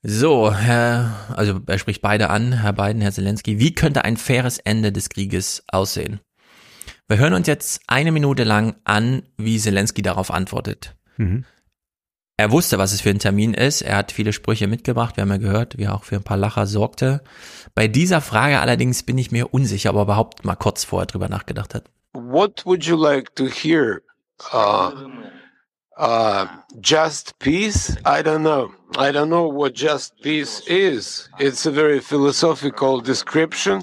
So, 0.02 0.52
Herr, 0.52 1.14
also 1.34 1.58
er 1.66 1.78
spricht 1.78 2.02
beide 2.02 2.28
an, 2.28 2.52
Herr 2.52 2.74
Biden, 2.74 3.00
Herr 3.00 3.12
Zelensky. 3.12 3.58
Wie 3.58 3.74
könnte 3.74 4.04
ein 4.04 4.18
faires 4.18 4.58
Ende 4.58 4.92
des 4.92 5.08
Krieges 5.08 5.64
aussehen? 5.68 6.20
Wir 7.08 7.16
hören 7.16 7.32
uns 7.32 7.46
jetzt 7.46 7.80
eine 7.86 8.12
Minute 8.12 8.44
lang 8.44 8.74
an, 8.84 9.22
wie 9.38 9.58
Zelensky 9.58 10.02
darauf 10.02 10.30
antwortet. 10.30 10.96
Mhm. 11.16 11.46
Er 12.40 12.52
wusste, 12.52 12.78
was 12.78 12.92
es 12.92 13.00
für 13.00 13.10
ein 13.10 13.18
Termin 13.18 13.52
ist. 13.52 13.82
Er 13.82 13.96
hat 13.96 14.12
viele 14.12 14.32
Sprüche 14.32 14.68
mitgebracht. 14.68 15.16
Wir 15.16 15.22
haben 15.22 15.30
ja 15.30 15.38
gehört, 15.38 15.76
wie 15.76 15.82
er 15.82 15.94
auch 15.94 16.04
für 16.04 16.14
ein 16.14 16.22
paar 16.22 16.36
Lacher 16.36 16.68
sorgte. 16.68 17.20
Bei 17.74 17.88
dieser 17.88 18.20
Frage 18.20 18.60
allerdings 18.60 19.02
bin 19.02 19.18
ich 19.18 19.32
mir 19.32 19.52
unsicher, 19.52 19.90
ob 19.90 19.96
er 19.96 20.02
überhaupt 20.02 20.44
mal 20.44 20.54
kurz 20.54 20.84
vorher 20.84 21.06
drüber 21.06 21.28
nachgedacht 21.28 21.74
hat. 21.74 21.90
What 22.12 22.64
would 22.64 22.84
you 22.84 22.96
like 22.96 23.34
to 23.34 23.46
hear? 23.46 24.02
Uh, 24.52 24.92
uh, 25.98 26.46
just 26.80 27.36
peace? 27.40 27.96
I 28.06 28.22
don't 28.22 28.44
know. 28.44 28.70
I 28.96 29.10
don't 29.10 29.30
know 29.30 29.52
what 29.52 29.74
just 29.74 30.14
peace 30.22 30.62
is. 30.68 31.28
It's 31.40 31.66
a 31.66 31.72
very 31.72 32.00
philosophical 32.00 33.02
description. 33.02 33.82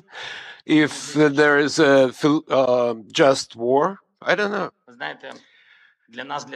If 0.66 1.14
there 1.14 1.60
is 1.60 1.78
a 1.78 2.14
uh, 2.50 2.94
just 3.12 3.58
war, 3.58 4.00
I 4.22 4.36
don't 4.36 4.52
know. 4.52 4.72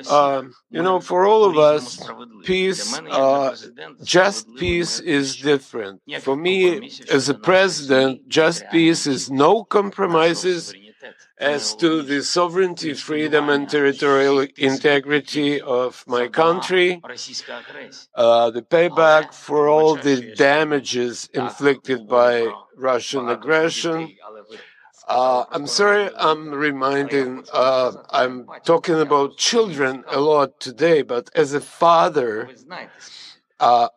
Uh, 0.10 0.44
you 0.70 0.82
know, 0.82 1.00
for 1.00 1.26
all 1.26 1.44
of 1.46 1.58
us, 1.58 2.00
peace, 2.44 3.00
uh, 3.12 3.56
just 4.04 4.48
peace 4.56 5.00
is 5.00 5.36
different. 5.38 6.02
For 6.22 6.36
me, 6.36 6.92
as 7.12 7.30
a 7.30 7.34
president, 7.34 8.28
just 8.28 8.64
peace 8.72 9.08
is 9.08 9.30
no 9.32 9.64
compromises 9.64 10.74
as 11.40 11.74
to 11.76 12.02
the 12.02 12.22
sovereignty, 12.22 12.94
freedom, 12.94 13.50
and 13.50 13.70
territorial 13.70 14.46
integrity 14.58 15.62
of 15.62 16.04
my 16.06 16.28
country, 16.28 17.02
uh, 18.16 18.52
the 18.52 18.62
payback 18.62 19.34
for 19.34 19.70
all 19.70 19.96
the 19.96 20.34
damages 20.36 21.30
inflicted 21.34 22.08
by 22.08 22.52
Russian 22.76 23.30
aggression, 23.30 24.16
uh, 25.10 25.46
I'm 25.52 25.66
sorry, 25.68 26.10
I'm 26.16 26.52
reminding, 26.52 27.44
uh, 27.52 27.94
I'm 28.12 28.48
talking 28.64 29.00
about 29.00 29.38
children 29.38 30.04
a 30.08 30.20
lot 30.20 30.60
today, 30.60 31.02
but 31.02 31.30
as 31.36 31.54
a 31.54 31.60
father, 31.60 32.50
uh, 33.60 33.90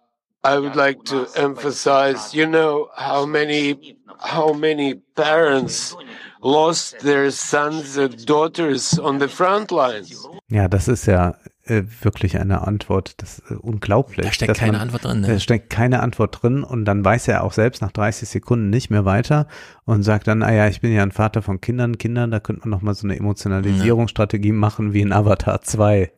I 0.42 0.58
would 0.58 0.74
like 0.74 1.04
to 1.04 1.28
emphasize, 1.36 2.34
you 2.34 2.46
know, 2.46 2.88
how 2.96 3.26
many, 3.26 3.96
how 4.18 4.52
many 4.54 4.94
parents 4.94 5.94
lost 6.42 6.98
their 7.00 7.30
sons 7.30 7.96
and 7.96 8.24
daughters 8.26 8.98
on 8.98 9.18
the 9.18 9.28
front 9.28 9.70
lines. 9.70 10.26
Ja, 10.48 10.66
das 10.66 10.88
ist 10.88 11.06
ja 11.06 11.34
äh, 11.64 11.82
wirklich 12.00 12.38
eine 12.38 12.66
Antwort. 12.66 13.14
Das 13.18 13.38
ist 13.38 13.50
äh, 13.50 13.54
unglaublich. 13.54 14.26
Da 14.26 14.32
steckt 14.32 14.54
keine 14.56 14.72
man, 14.72 14.80
Antwort 14.82 15.04
drin. 15.04 15.20
Ne? 15.20 15.28
Da 15.28 15.38
steckt 15.38 15.70
keine 15.70 16.00
Antwort 16.00 16.42
drin 16.42 16.64
und 16.64 16.84
dann 16.84 17.04
weiß 17.04 17.28
er 17.28 17.44
auch 17.44 17.52
selbst 17.52 17.82
nach 17.82 17.92
30 17.92 18.28
Sekunden 18.28 18.70
nicht 18.70 18.90
mehr 18.90 19.04
weiter 19.04 19.46
und 19.84 20.02
sagt 20.02 20.26
dann, 20.26 20.42
ah 20.42 20.52
ja, 20.52 20.68
ich 20.68 20.80
bin 20.80 20.92
ja 20.92 21.02
ein 21.02 21.12
Vater 21.12 21.42
von 21.42 21.60
Kindern, 21.60 21.98
Kindern, 21.98 22.30
da 22.30 22.40
könnte 22.40 22.62
man 22.62 22.70
nochmal 22.70 22.94
so 22.94 23.06
eine 23.06 23.16
Emotionalisierungsstrategie 23.16 24.52
machen 24.52 24.92
wie 24.92 25.02
in 25.02 25.12
Avatar 25.12 25.62
2. 25.62 26.10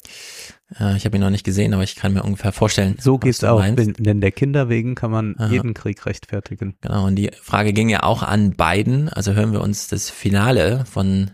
Ja, 0.79 0.97
ich 0.97 1.05
habe 1.05 1.17
ihn 1.17 1.21
noch 1.21 1.31
nicht 1.31 1.45
gesehen, 1.45 1.75
aber 1.75 1.83
ich 1.83 1.95
kann 1.95 2.15
mir 2.15 2.23
ungefähr 2.23 2.53
vorstellen. 2.53 2.97
So 2.99 3.19
geht's 3.19 3.45
auch, 3.45 3.63
denn 3.63 4.21
der 4.21 4.33
Kinder 4.33 4.69
wegen 4.69 4.95
kann 4.95 5.11
man 5.11 5.37
Aha. 5.39 5.49
jeden 5.49 5.75
Krieg 5.75 6.05
rechtfertigen. 6.07 6.75
Genau, 6.81 7.07
und 7.07 7.17
die 7.17 7.31
Frage 7.41 7.73
ging 7.73 7.91
ja 7.91 8.03
auch 8.03 8.23
an 8.23 8.53
Biden, 8.53 9.09
also 9.11 9.35
hören 9.35 9.53
wir 9.53 9.61
uns 9.61 9.89
das 9.89 10.11
Finale 10.11 10.85
von 10.91 11.31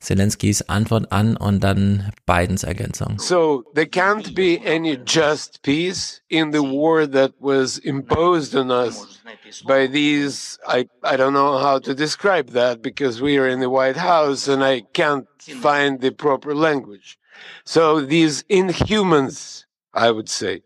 Zelenskys 0.00 0.62
Antwort 0.68 1.10
an 1.10 1.36
und 1.36 1.60
dann 1.64 2.12
Bidens 2.24 2.62
Ergänzung. 2.62 3.18
So 3.18 3.64
there 3.74 3.86
can't 3.86 4.34
be 4.34 4.60
any 4.64 4.96
just 5.04 5.62
peace 5.62 6.22
in 6.28 6.52
the 6.52 6.62
war 6.62 7.06
that 7.06 7.32
was 7.40 7.78
imposed 7.78 8.54
on 8.54 8.70
us 8.70 9.20
by 9.66 9.88
these 9.88 10.58
I 10.66 10.88
I 11.02 11.16
don't 11.16 11.32
know 11.32 11.58
how 11.58 11.80
to 11.80 11.94
describe 11.94 12.50
that 12.50 12.80
because 12.80 13.20
we 13.20 13.38
are 13.38 13.48
in 13.48 13.60
the 13.60 13.70
White 13.70 13.96
House 13.96 14.46
and 14.46 14.62
I 14.62 14.82
can't 14.92 15.26
find 15.60 16.00
the 16.00 16.12
proper 16.12 16.54
language. 16.54 17.18
So 17.64 18.00
these 18.00 18.44
inhumans, 18.44 19.64
I 19.92 20.10
would 20.10 20.28
say. 20.28 20.62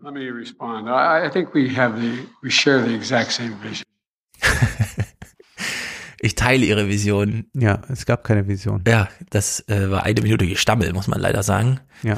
Let 0.00 0.14
me 0.14 0.30
respond. 0.30 0.88
I, 0.88 1.26
I 1.26 1.28
think 1.28 1.54
we 1.54 1.68
have 1.74 2.00
the 2.00 2.26
we 2.42 2.50
share 2.50 2.80
the 2.80 2.94
exact 2.94 3.32
same 3.32 3.54
vision. 3.58 3.84
Ich 6.24 6.36
teile 6.36 6.64
ihre 6.64 6.86
Vision. 6.86 7.46
Ja, 7.52 7.82
es 7.88 8.06
gab 8.06 8.22
keine 8.22 8.46
Vision. 8.46 8.84
Ja, 8.86 9.08
das 9.30 9.68
äh, 9.68 9.90
war 9.90 10.04
eine 10.04 10.22
Minute 10.22 10.46
Gestammel, 10.46 10.92
muss 10.92 11.08
man 11.08 11.18
leider 11.18 11.42
sagen. 11.42 11.80
Ja. 12.04 12.16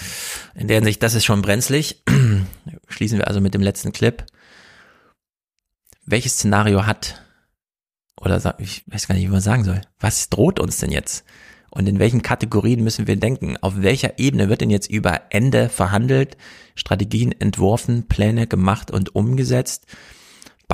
In 0.54 0.68
der 0.68 0.76
Hinsicht, 0.76 1.02
das 1.02 1.14
ist 1.14 1.24
schon 1.24 1.40
brenzlig. 1.40 2.02
Schließen 2.88 3.16
wir 3.16 3.28
also 3.28 3.40
mit 3.40 3.54
dem 3.54 3.62
letzten 3.62 3.92
Clip. 3.92 4.26
Welches 6.04 6.34
Szenario 6.34 6.84
hat, 6.84 7.24
oder 8.20 8.36
ich 8.58 8.84
weiß 8.88 9.08
gar 9.08 9.14
nicht, 9.14 9.24
wie 9.24 9.32
man 9.32 9.40
sagen 9.40 9.64
soll, 9.64 9.80
was 9.98 10.28
droht 10.28 10.60
uns 10.60 10.76
denn 10.76 10.92
jetzt? 10.92 11.24
Und 11.70 11.88
in 11.88 11.98
welchen 11.98 12.20
Kategorien 12.20 12.84
müssen 12.84 13.06
wir 13.06 13.16
denken? 13.16 13.56
Auf 13.62 13.80
welcher 13.80 14.18
Ebene 14.18 14.50
wird 14.50 14.60
denn 14.60 14.70
jetzt 14.70 14.90
über 14.90 15.22
Ende 15.30 15.70
verhandelt, 15.70 16.36
Strategien 16.74 17.32
entworfen, 17.32 18.06
Pläne 18.06 18.46
gemacht 18.46 18.90
und 18.90 19.14
umgesetzt? 19.14 19.86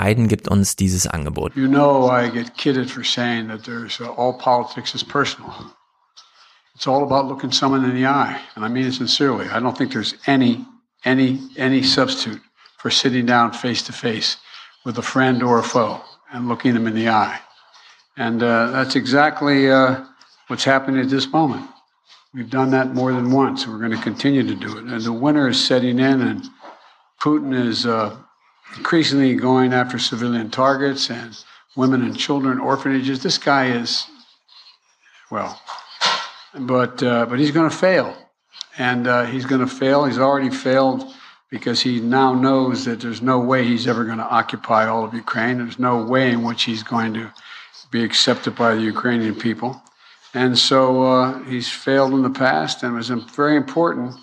Biden 0.00 0.28
gibt 0.28 0.48
uns 0.48 0.76
dieses 0.76 1.06
Angebot. 1.06 1.54
You 1.54 1.68
know 1.68 2.08
I 2.08 2.30
get 2.30 2.56
kidded 2.56 2.90
for 2.90 3.04
saying 3.04 3.48
that 3.48 3.64
there's 3.64 4.00
uh, 4.00 4.08
all 4.16 4.32
politics 4.32 4.94
is 4.94 5.04
personal. 5.04 5.52
It's 6.74 6.86
all 6.86 7.02
about 7.02 7.26
looking 7.26 7.52
someone 7.52 7.84
in 7.84 7.94
the 7.94 8.06
eye, 8.06 8.40
and 8.54 8.64
I 8.64 8.68
mean 8.68 8.86
it 8.86 8.94
sincerely. 8.94 9.46
I 9.50 9.60
don't 9.60 9.76
think 9.76 9.92
there's 9.92 10.14
any 10.26 10.64
any 11.04 11.38
any 11.58 11.82
substitute 11.82 12.40
for 12.78 12.90
sitting 12.90 13.26
down 13.26 13.52
face 13.52 13.82
to 13.82 13.92
face 13.92 14.38
with 14.86 14.96
a 14.96 15.02
friend 15.02 15.42
or 15.42 15.58
a 15.58 15.62
foe 15.62 16.00
and 16.32 16.48
looking 16.48 16.72
them 16.72 16.86
in 16.86 16.94
the 16.94 17.10
eye. 17.10 17.38
And 18.16 18.42
uh, 18.42 18.70
that's 18.70 18.96
exactly 18.96 19.70
uh, 19.70 20.02
what's 20.46 20.64
happening 20.64 21.02
at 21.02 21.10
this 21.10 21.30
moment. 21.30 21.68
We've 22.32 22.48
done 22.48 22.70
that 22.70 22.94
more 22.94 23.12
than 23.12 23.32
once, 23.32 23.64
and 23.64 23.72
we're 23.72 23.86
going 23.86 23.98
to 23.98 24.02
continue 24.02 24.44
to 24.44 24.54
do 24.54 24.78
it. 24.78 24.84
And 24.84 25.02
the 25.02 25.12
winter 25.12 25.48
is 25.48 25.62
setting 25.62 25.98
in, 25.98 26.22
and 26.22 26.44
Putin 27.20 27.52
is 27.52 27.84
uh, 27.84 28.16
increasingly 28.76 29.34
going 29.34 29.72
after 29.72 29.98
civilian 29.98 30.50
targets 30.50 31.10
and 31.10 31.36
women 31.76 32.02
and 32.02 32.16
children, 32.16 32.58
orphanages. 32.58 33.22
This 33.22 33.38
guy 33.38 33.70
is, 33.70 34.06
well, 35.30 35.60
but 36.58 37.02
uh, 37.02 37.26
but 37.26 37.38
he's 37.38 37.50
going 37.50 37.70
to 37.70 37.76
fail, 37.76 38.16
and 38.78 39.06
uh, 39.06 39.24
he's 39.26 39.44
going 39.44 39.60
to 39.60 39.66
fail. 39.66 40.04
He's 40.04 40.18
already 40.18 40.50
failed 40.50 41.12
because 41.50 41.80
he 41.80 42.00
now 42.00 42.34
knows 42.34 42.84
that 42.84 43.00
there's 43.00 43.22
no 43.22 43.40
way 43.40 43.64
he's 43.64 43.86
ever 43.86 44.04
going 44.04 44.18
to 44.18 44.24
occupy 44.24 44.86
all 44.86 45.04
of 45.04 45.14
Ukraine. 45.14 45.58
There's 45.58 45.78
no 45.78 46.04
way 46.04 46.30
in 46.30 46.42
which 46.42 46.64
he's 46.64 46.82
going 46.82 47.14
to 47.14 47.32
be 47.90 48.04
accepted 48.04 48.54
by 48.54 48.74
the 48.74 48.82
Ukrainian 48.82 49.34
people, 49.34 49.80
and 50.34 50.58
so 50.58 51.02
uh, 51.04 51.42
he's 51.44 51.68
failed 51.68 52.12
in 52.12 52.22
the 52.22 52.30
past, 52.30 52.82
and 52.82 52.94
it 52.94 52.96
was 52.96 53.08
very 53.08 53.56
important. 53.56 54.16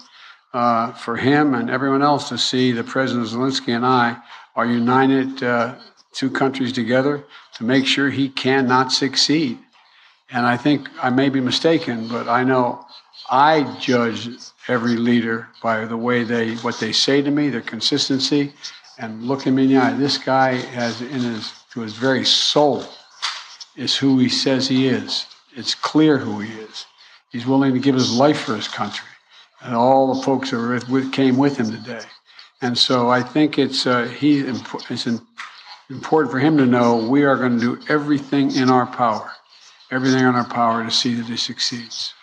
Uh, 0.53 0.93
for 0.93 1.17
him 1.17 1.53
and 1.53 1.69
everyone 1.69 2.01
else 2.01 2.29
to 2.29 2.37
see 2.37 2.71
that 2.71 2.87
President 2.87 3.27
Zelensky 3.27 3.75
and 3.75 3.85
I 3.85 4.17
are 4.57 4.65
united 4.65 5.41
uh, 5.43 5.75
two 6.11 6.31
countries 6.31 6.73
together 6.73 7.23
to 7.53 7.63
make 7.63 7.85
sure 7.85 8.09
he 8.09 8.27
cannot 8.27 8.91
succeed. 8.91 9.57
And 10.31 10.45
I 10.45 10.57
think 10.57 10.89
I 11.01 11.11
may 11.11 11.29
be 11.29 11.39
mistaken, 11.39 12.07
but 12.09 12.27
I 12.27 12.43
know 12.43 12.83
I 13.29 13.77
judge 13.79 14.27
every 14.67 14.97
leader 14.97 15.47
by 15.61 15.85
the 15.85 15.95
way 15.95 16.23
they, 16.23 16.55
what 16.55 16.79
they 16.79 16.91
say 16.91 17.21
to 17.21 17.31
me, 17.31 17.49
their 17.49 17.61
consistency, 17.61 18.51
and 18.97 19.23
look 19.23 19.43
him 19.43 19.59
in 19.59 19.69
the 19.69 19.77
eye. 19.77 19.93
This 19.93 20.17
guy 20.17 20.55
has 20.55 21.01
in 21.01 21.21
his, 21.21 21.53
to 21.71 21.81
his 21.81 21.93
very 21.93 22.25
soul, 22.25 22.83
is 23.75 23.95
who 23.95 24.17
he 24.17 24.27
says 24.27 24.67
he 24.67 24.87
is. 24.87 25.27
It's 25.55 25.75
clear 25.75 26.17
who 26.17 26.39
he 26.39 26.51
is. 26.59 26.85
He's 27.31 27.45
willing 27.45 27.73
to 27.73 27.79
give 27.79 27.93
his 27.93 28.11
life 28.11 28.41
for 28.41 28.55
his 28.55 28.67
country. 28.67 29.07
And 29.61 29.75
all 29.75 30.15
the 30.15 30.23
folks 30.23 30.49
that 30.51 30.85
with, 30.89 31.11
came 31.13 31.37
with 31.37 31.57
him 31.57 31.71
today. 31.71 32.01
And 32.61 32.77
so 32.77 33.09
I 33.09 33.21
think 33.21 33.59
it's 33.59 33.85
uh, 33.85 34.05
he 34.05 34.39
it's 34.39 35.07
important 35.89 36.31
for 36.31 36.39
him 36.39 36.57
to 36.57 36.65
know 36.65 37.07
we 37.07 37.23
are 37.23 37.37
going 37.37 37.59
to 37.59 37.77
do 37.77 37.85
everything 37.87 38.55
in 38.55 38.69
our 38.69 38.87
power, 38.87 39.31
everything 39.91 40.21
in 40.21 40.35
our 40.35 40.47
power 40.47 40.83
to 40.83 40.91
see 40.91 41.13
that 41.15 41.25
he 41.25 41.37
succeeds. 41.37 42.13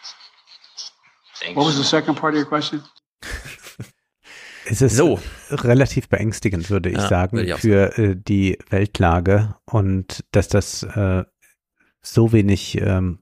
Thanks. 1.37 1.57
What 1.57 1.67
was 1.67 1.77
the 1.77 1.85
second 1.85 2.17
part 2.17 2.35
of 2.35 2.39
your 2.39 2.47
question? 2.47 2.83
Es 4.67 4.81
ist 4.81 4.97
so. 4.97 5.21
relativ 5.51 6.09
beängstigend, 6.09 6.71
würde 6.71 6.89
ich 6.89 6.97
ja, 6.97 7.07
sagen, 7.07 7.39
ich 7.39 7.55
für 7.55 7.99
äh, 7.99 8.17
die 8.17 8.59
Weltlage 8.71 9.57
und 9.67 10.25
dass 10.33 10.49
das 10.49 10.83
äh, 10.83 11.25
so 12.01 12.33
wenig 12.33 12.81
ähm, 12.81 13.19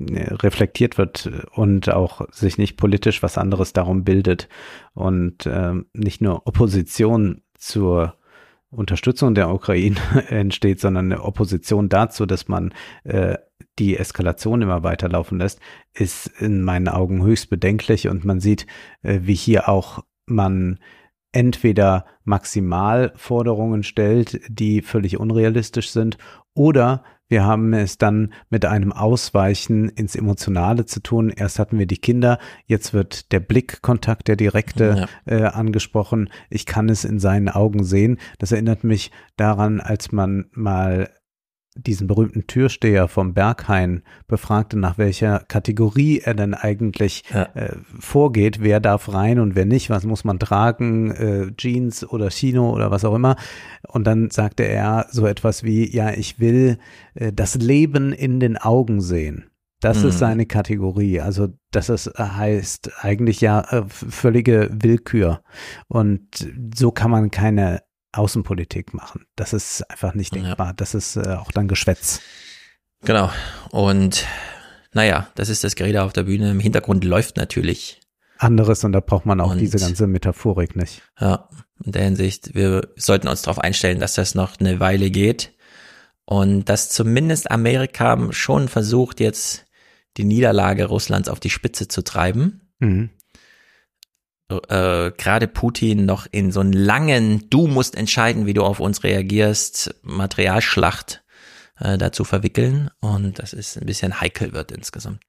reflektiert 0.00 0.98
wird 0.98 1.30
und 1.52 1.90
auch 1.90 2.22
sich 2.30 2.58
nicht 2.58 2.76
politisch 2.76 3.22
was 3.22 3.38
anderes 3.38 3.72
darum 3.72 4.04
bildet 4.04 4.48
und 4.94 5.46
äh, 5.46 5.74
nicht 5.92 6.20
nur 6.20 6.46
Opposition 6.46 7.42
zur 7.58 8.14
Unterstützung 8.70 9.34
der 9.34 9.50
Ukraine 9.50 9.96
entsteht, 10.28 10.80
sondern 10.80 11.12
eine 11.12 11.24
Opposition 11.24 11.88
dazu, 11.88 12.24
dass 12.24 12.48
man 12.48 12.72
äh, 13.04 13.36
die 13.78 13.96
Eskalation 13.96 14.62
immer 14.62 14.82
weiterlaufen 14.82 15.38
lässt, 15.38 15.60
ist 15.92 16.26
in 16.38 16.62
meinen 16.62 16.88
Augen 16.88 17.22
höchst 17.22 17.50
bedenklich. 17.50 18.08
Und 18.08 18.24
man 18.24 18.40
sieht, 18.40 18.66
äh, 19.02 19.20
wie 19.22 19.34
hier 19.34 19.68
auch 19.68 20.04
man 20.26 20.78
entweder 21.32 22.06
Maximalforderungen 22.24 23.82
stellt, 23.82 24.40
die 24.48 24.82
völlig 24.82 25.18
unrealistisch 25.18 25.90
sind, 25.90 26.18
oder 26.54 27.04
wir 27.30 27.44
haben 27.44 27.72
es 27.72 27.96
dann 27.96 28.32
mit 28.50 28.66
einem 28.66 28.92
Ausweichen 28.92 29.88
ins 29.88 30.16
Emotionale 30.16 30.84
zu 30.84 31.00
tun. 31.00 31.30
Erst 31.30 31.60
hatten 31.60 31.78
wir 31.78 31.86
die 31.86 31.98
Kinder, 31.98 32.38
jetzt 32.66 32.92
wird 32.92 33.30
der 33.30 33.38
Blickkontakt, 33.38 34.26
der 34.26 34.34
direkte, 34.34 35.08
ja. 35.26 35.36
äh, 35.36 35.44
angesprochen. 35.44 36.28
Ich 36.50 36.66
kann 36.66 36.88
es 36.88 37.04
in 37.04 37.20
seinen 37.20 37.48
Augen 37.48 37.84
sehen. 37.84 38.18
Das 38.38 38.50
erinnert 38.50 38.82
mich 38.82 39.12
daran, 39.36 39.80
als 39.80 40.10
man 40.10 40.46
mal 40.52 41.08
diesen 41.76 42.06
berühmten 42.06 42.46
Türsteher 42.46 43.06
vom 43.06 43.32
Berghain 43.32 44.02
befragte, 44.26 44.78
nach 44.78 44.98
welcher 44.98 45.44
Kategorie 45.46 46.18
er 46.18 46.34
denn 46.34 46.54
eigentlich 46.54 47.22
ja. 47.32 47.44
äh, 47.54 47.76
vorgeht, 47.98 48.60
wer 48.60 48.80
darf 48.80 49.12
rein 49.12 49.38
und 49.38 49.54
wer 49.54 49.66
nicht, 49.66 49.88
was 49.88 50.04
muss 50.04 50.24
man 50.24 50.38
tragen, 50.38 51.10
äh, 51.12 51.52
Jeans 51.56 52.04
oder 52.08 52.30
Chino 52.30 52.72
oder 52.72 52.90
was 52.90 53.04
auch 53.04 53.14
immer. 53.14 53.36
Und 53.86 54.04
dann 54.06 54.30
sagte 54.30 54.64
er 54.64 55.06
so 55.10 55.26
etwas 55.26 55.62
wie, 55.62 55.94
ja, 55.94 56.10
ich 56.10 56.40
will 56.40 56.78
äh, 57.14 57.32
das 57.32 57.54
Leben 57.54 58.12
in 58.12 58.40
den 58.40 58.56
Augen 58.56 59.00
sehen. 59.00 59.46
Das 59.80 60.02
Mhm. 60.02 60.08
ist 60.10 60.18
seine 60.18 60.46
Kategorie. 60.46 61.20
Also 61.20 61.48
das 61.70 61.88
ist, 61.88 62.10
heißt 62.18 62.90
eigentlich 63.02 63.40
ja 63.40 63.60
äh, 63.70 63.84
völlige 63.88 64.68
Willkür. 64.72 65.42
Und 65.88 66.22
so 66.74 66.90
kann 66.90 67.10
man 67.10 67.30
keine 67.30 67.80
Außenpolitik 68.12 68.94
machen. 68.94 69.26
Das 69.36 69.52
ist 69.52 69.88
einfach 69.90 70.14
nicht 70.14 70.34
denkbar. 70.34 70.72
Das 70.74 70.94
ist 70.94 71.16
äh, 71.16 71.34
auch 71.34 71.52
dann 71.52 71.68
Geschwätz. 71.68 72.20
Genau. 73.02 73.30
Und 73.70 74.26
naja, 74.92 75.28
das 75.36 75.48
ist 75.48 75.62
das 75.64 75.76
Gerede 75.76 76.02
auf 76.02 76.12
der 76.12 76.24
Bühne. 76.24 76.50
Im 76.50 76.60
Hintergrund 76.60 77.04
läuft 77.04 77.36
natürlich. 77.36 78.00
Anderes 78.38 78.84
und 78.84 78.92
da 78.92 79.00
braucht 79.00 79.26
man 79.26 79.40
auch 79.40 79.52
Und- 79.52 79.58
diese 79.58 79.78
ganze 79.78 80.06
Metaphorik 80.06 80.74
nicht. 80.74 81.02
Ja, 81.20 81.48
in 81.84 81.92
der 81.92 82.04
Hinsicht, 82.04 82.54
wir 82.54 82.88
sollten 82.96 83.28
uns 83.28 83.42
darauf 83.42 83.58
einstellen, 83.58 84.00
dass 84.00 84.14
das 84.14 84.34
noch 84.34 84.58
eine 84.58 84.80
Weile 84.80 85.10
geht. 85.10 85.52
Und 86.24 86.68
dass 86.68 86.88
zumindest 86.90 87.50
Amerika 87.50 88.28
schon 88.32 88.68
versucht, 88.68 89.20
jetzt 89.20 89.66
die 90.16 90.24
Niederlage 90.24 90.86
Russlands 90.86 91.28
auf 91.28 91.40
die 91.40 91.50
Spitze 91.50 91.88
zu 91.88 92.02
treiben. 92.02 92.72
Mhm. 92.78 93.10
Äh, 94.50 95.12
gerade 95.16 95.48
Putin 95.48 96.06
noch 96.06 96.26
in 96.30 96.52
so 96.52 96.60
einen 96.60 96.72
langen, 96.72 97.48
du 97.50 97.66
musst 97.66 97.96
entscheiden, 97.96 98.46
wie 98.46 98.54
du 98.54 98.62
auf 98.62 98.80
uns 98.80 99.04
reagierst, 99.04 99.94
Materialschlacht 100.02 101.22
äh, 101.78 101.98
dazu 101.98 102.24
verwickeln. 102.24 102.90
Und 103.00 103.38
das 103.38 103.52
ist 103.52 103.78
ein 103.78 103.86
bisschen 103.86 104.20
heikel 104.20 104.52
wird 104.52 104.72
insgesamt. 104.72 105.20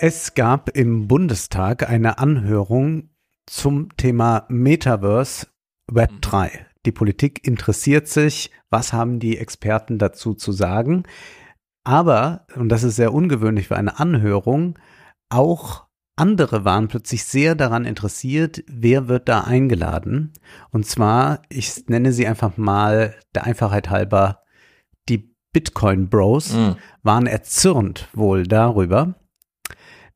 Es 0.00 0.34
gab 0.34 0.76
im 0.76 1.08
Bundestag 1.08 1.88
eine 1.88 2.18
Anhörung 2.18 3.10
zum 3.46 3.96
Thema 3.96 4.46
Metaverse 4.48 5.48
Web 5.90 6.10
3. 6.20 6.66
Die 6.86 6.92
Politik 6.92 7.46
interessiert 7.46 8.06
sich, 8.06 8.50
was 8.70 8.92
haben 8.92 9.18
die 9.18 9.38
Experten 9.38 9.98
dazu 9.98 10.34
zu 10.34 10.52
sagen. 10.52 11.02
Aber, 11.88 12.44
und 12.54 12.68
das 12.68 12.82
ist 12.82 12.96
sehr 12.96 13.14
ungewöhnlich 13.14 13.68
für 13.68 13.76
eine 13.78 13.98
Anhörung, 13.98 14.78
auch 15.30 15.86
andere 16.16 16.66
waren 16.66 16.88
plötzlich 16.88 17.24
sehr 17.24 17.54
daran 17.54 17.86
interessiert, 17.86 18.62
wer 18.66 19.08
wird 19.08 19.26
da 19.26 19.44
eingeladen. 19.44 20.34
Und 20.70 20.84
zwar, 20.84 21.40
ich 21.48 21.88
nenne 21.88 22.12
sie 22.12 22.26
einfach 22.26 22.58
mal 22.58 23.14
der 23.34 23.44
Einfachheit 23.44 23.88
halber, 23.88 24.42
die 25.08 25.34
Bitcoin 25.54 26.10
Bros 26.10 26.52
Mhm. 26.52 26.76
waren 27.02 27.26
erzürnt 27.26 28.08
wohl 28.12 28.42
darüber, 28.42 29.14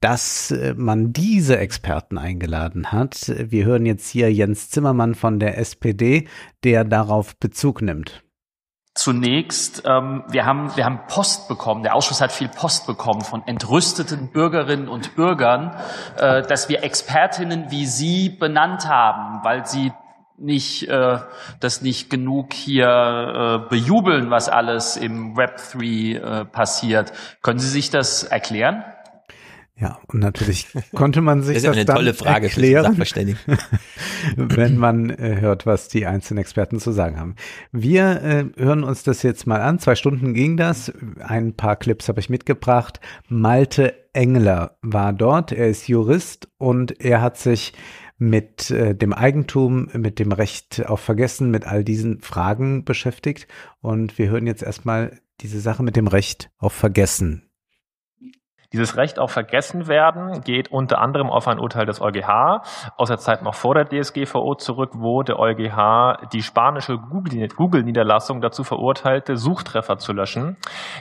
dass 0.01 0.51
äh, 0.51 0.75
man 0.77 1.15
diese 1.15 1.57
Experten 1.57 2.19
eingeladen 2.19 2.93
hat. 2.93 3.33
Wir 3.35 3.65
hören 3.65 3.87
jetzt 3.87 4.11
hier 4.11 4.31
Jens 4.31 4.69
Zimmermann 4.69 5.15
von 5.15 5.41
der 5.41 5.57
SPD, 5.57 6.29
der 6.65 6.85
darauf 6.85 7.35
Bezug 7.39 7.81
nimmt. 7.81 8.22
Zunächst, 8.95 9.85
ähm, 9.87 10.23
wir, 10.29 10.45
haben, 10.45 10.77
wir 10.77 10.85
haben 10.85 11.01
Post 11.09 11.49
bekommen, 11.49 11.83
der 11.83 11.95
Ausschuss 11.95 12.21
hat 12.21 12.31
viel 12.31 12.49
Post 12.49 12.87
bekommen 12.87 13.23
von 13.23 13.43
entrüsteten 13.47 14.31
Bürgerinnen 14.31 14.89
und 14.89 15.17
Bürgern, 15.17 15.75
äh, 16.19 16.43
dass 16.43 16.69
wir 16.69 16.85
Expertinnen 16.85 17.71
wie 17.71 17.87
Sie 17.87 18.29
benannt 18.29 18.87
haben, 18.87 19.43
weil 19.45 19.65
sie 19.67 19.93
nicht 20.37 20.89
äh, 20.89 21.19
das 21.61 21.81
nicht 21.81 22.11
genug 22.11 22.53
hier 22.53 23.65
äh, 23.65 23.69
bejubeln, 23.71 24.31
was 24.31 24.49
alles 24.49 24.97
im 24.97 25.37
Web 25.37 25.57
3 25.73 25.85
äh, 25.85 26.45
passiert. 26.45 27.13
Können 27.41 27.61
Sie 27.61 27.69
sich 27.69 27.91
das 27.91 28.25
erklären? 28.25 28.85
Ja, 29.83 29.99
und 30.07 30.21
natürlich 30.21 30.69
konnte 30.95 31.21
man 31.21 31.43
sich 31.43 31.57
Das 31.57 31.63
das, 31.65 31.71
ist 31.73 31.77
eine 31.77 31.85
dann 31.85 31.97
tolle 31.97 32.15
Frage 32.15 32.47
erklären, 32.47 32.97
wenn 34.37 34.77
man 34.77 35.11
äh, 35.11 35.41
hört, 35.41 35.67
was 35.67 35.89
die 35.89 36.07
einzelnen 36.07 36.39
Experten 36.39 36.79
zu 36.79 36.93
sagen 36.93 37.19
haben. 37.19 37.35
Wir 37.73 38.23
äh, 38.23 38.45
hören 38.57 38.85
uns 38.85 39.03
das 39.03 39.25
jetzt 39.25 39.45
mal 39.49 39.61
an. 39.61 39.81
Zwei 39.81 39.97
Stunden 39.97 40.35
ging 40.35 40.57
das. 40.57 40.93
Ein 41.19 41.55
paar 41.55 41.75
Clips 41.75 42.09
habe 42.09 42.21
ich 42.21 42.31
mitgebracht. 42.31 43.01
Malte 43.29 43.95
Engler 44.13 44.77
war 44.83 45.13
dort. 45.13 45.51
Er 45.51 45.69
ist 45.69 45.89
Jurist 45.89 46.49
und 46.59 47.01
er 47.01 47.21
hat 47.21 47.37
sich 47.37 47.73
mit 48.19 48.71
äh, 48.71 48.95
dem 48.95 49.13
Eigentum, 49.13 49.89
mit 49.95 50.21
dem 50.21 50.31
Recht 50.31 50.87
auf 50.87 51.01
Vergessen, 51.01 51.51
mit 51.51 51.67
all 51.67 51.83
diesen 51.83 52.21
Fragen 52.21 52.85
beschäftigt. 52.85 53.49
Und 53.81 54.17
wir 54.17 54.31
hören 54.31 54.47
jetzt 54.47 54.63
erstmal 54.63 55.19
diese 55.41 55.59
Sache 55.59 55.83
mit 55.83 55.97
dem 55.97 56.07
Recht 56.07 56.51
auf 56.59 56.73
Vergessen. 56.73 57.49
Dieses 58.73 58.97
Recht 58.97 59.19
auf 59.19 59.31
Vergessenwerden 59.33 60.41
geht 60.41 60.71
unter 60.71 61.01
anderem 61.01 61.31
auf 61.31 61.47
ein 61.49 61.59
Urteil 61.59 61.85
des 61.85 62.01
EuGH 62.01 62.63
aus 62.97 63.09
der 63.09 63.19
Zeit 63.19 63.43
noch 63.43 63.55
vor 63.55 63.75
der 63.75 63.85
DSGVO 63.85 64.55
zurück, 64.55 64.93
wo 64.95 65.23
der 65.23 65.39
EuGH 65.39 66.29
die 66.33 66.43
spanische 66.43 66.97
Google- 66.97 67.49
Google-Niederlassung 67.55 68.41
dazu 68.41 68.65
verurteilte, 68.65 69.37
Suchtreffer 69.37 69.99
zu 69.99 70.13
löschen, 70.13 70.57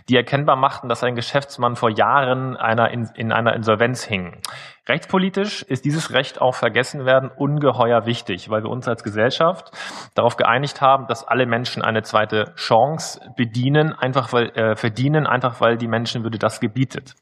die 0.09 0.15
erkennbar 0.15 0.55
machten, 0.55 0.89
dass 0.89 1.03
ein 1.03 1.15
Geschäftsmann 1.15 1.75
vor 1.75 1.89
Jahren 1.89 2.57
einer 2.57 2.91
in, 2.91 3.09
in 3.15 3.31
einer 3.31 3.53
Insolvenz 3.53 4.03
hing. 4.03 4.41
Rechtspolitisch 4.89 5.61
ist 5.63 5.85
dieses 5.85 6.13
Recht 6.13 6.41
auf 6.41 6.57
Vergessenwerden 6.57 7.29
ungeheuer 7.29 8.05
wichtig, 8.05 8.49
weil 8.49 8.63
wir 8.63 8.69
uns 8.69 8.87
als 8.87 9.03
Gesellschaft 9.03 9.71
darauf 10.15 10.37
geeinigt 10.37 10.81
haben, 10.81 11.07
dass 11.07 11.27
alle 11.27 11.45
Menschen 11.45 11.83
eine 11.83 12.01
zweite 12.01 12.53
Chance 12.55 13.21
bedienen, 13.37 13.93
einfach 13.93 14.33
weil, 14.33 14.49
äh, 14.49 14.75
verdienen, 14.75 15.27
einfach 15.27 15.61
weil 15.61 15.77
die 15.77 15.87
Menschenwürde 15.87 16.39
das 16.39 16.59
gebietet. 16.59 17.15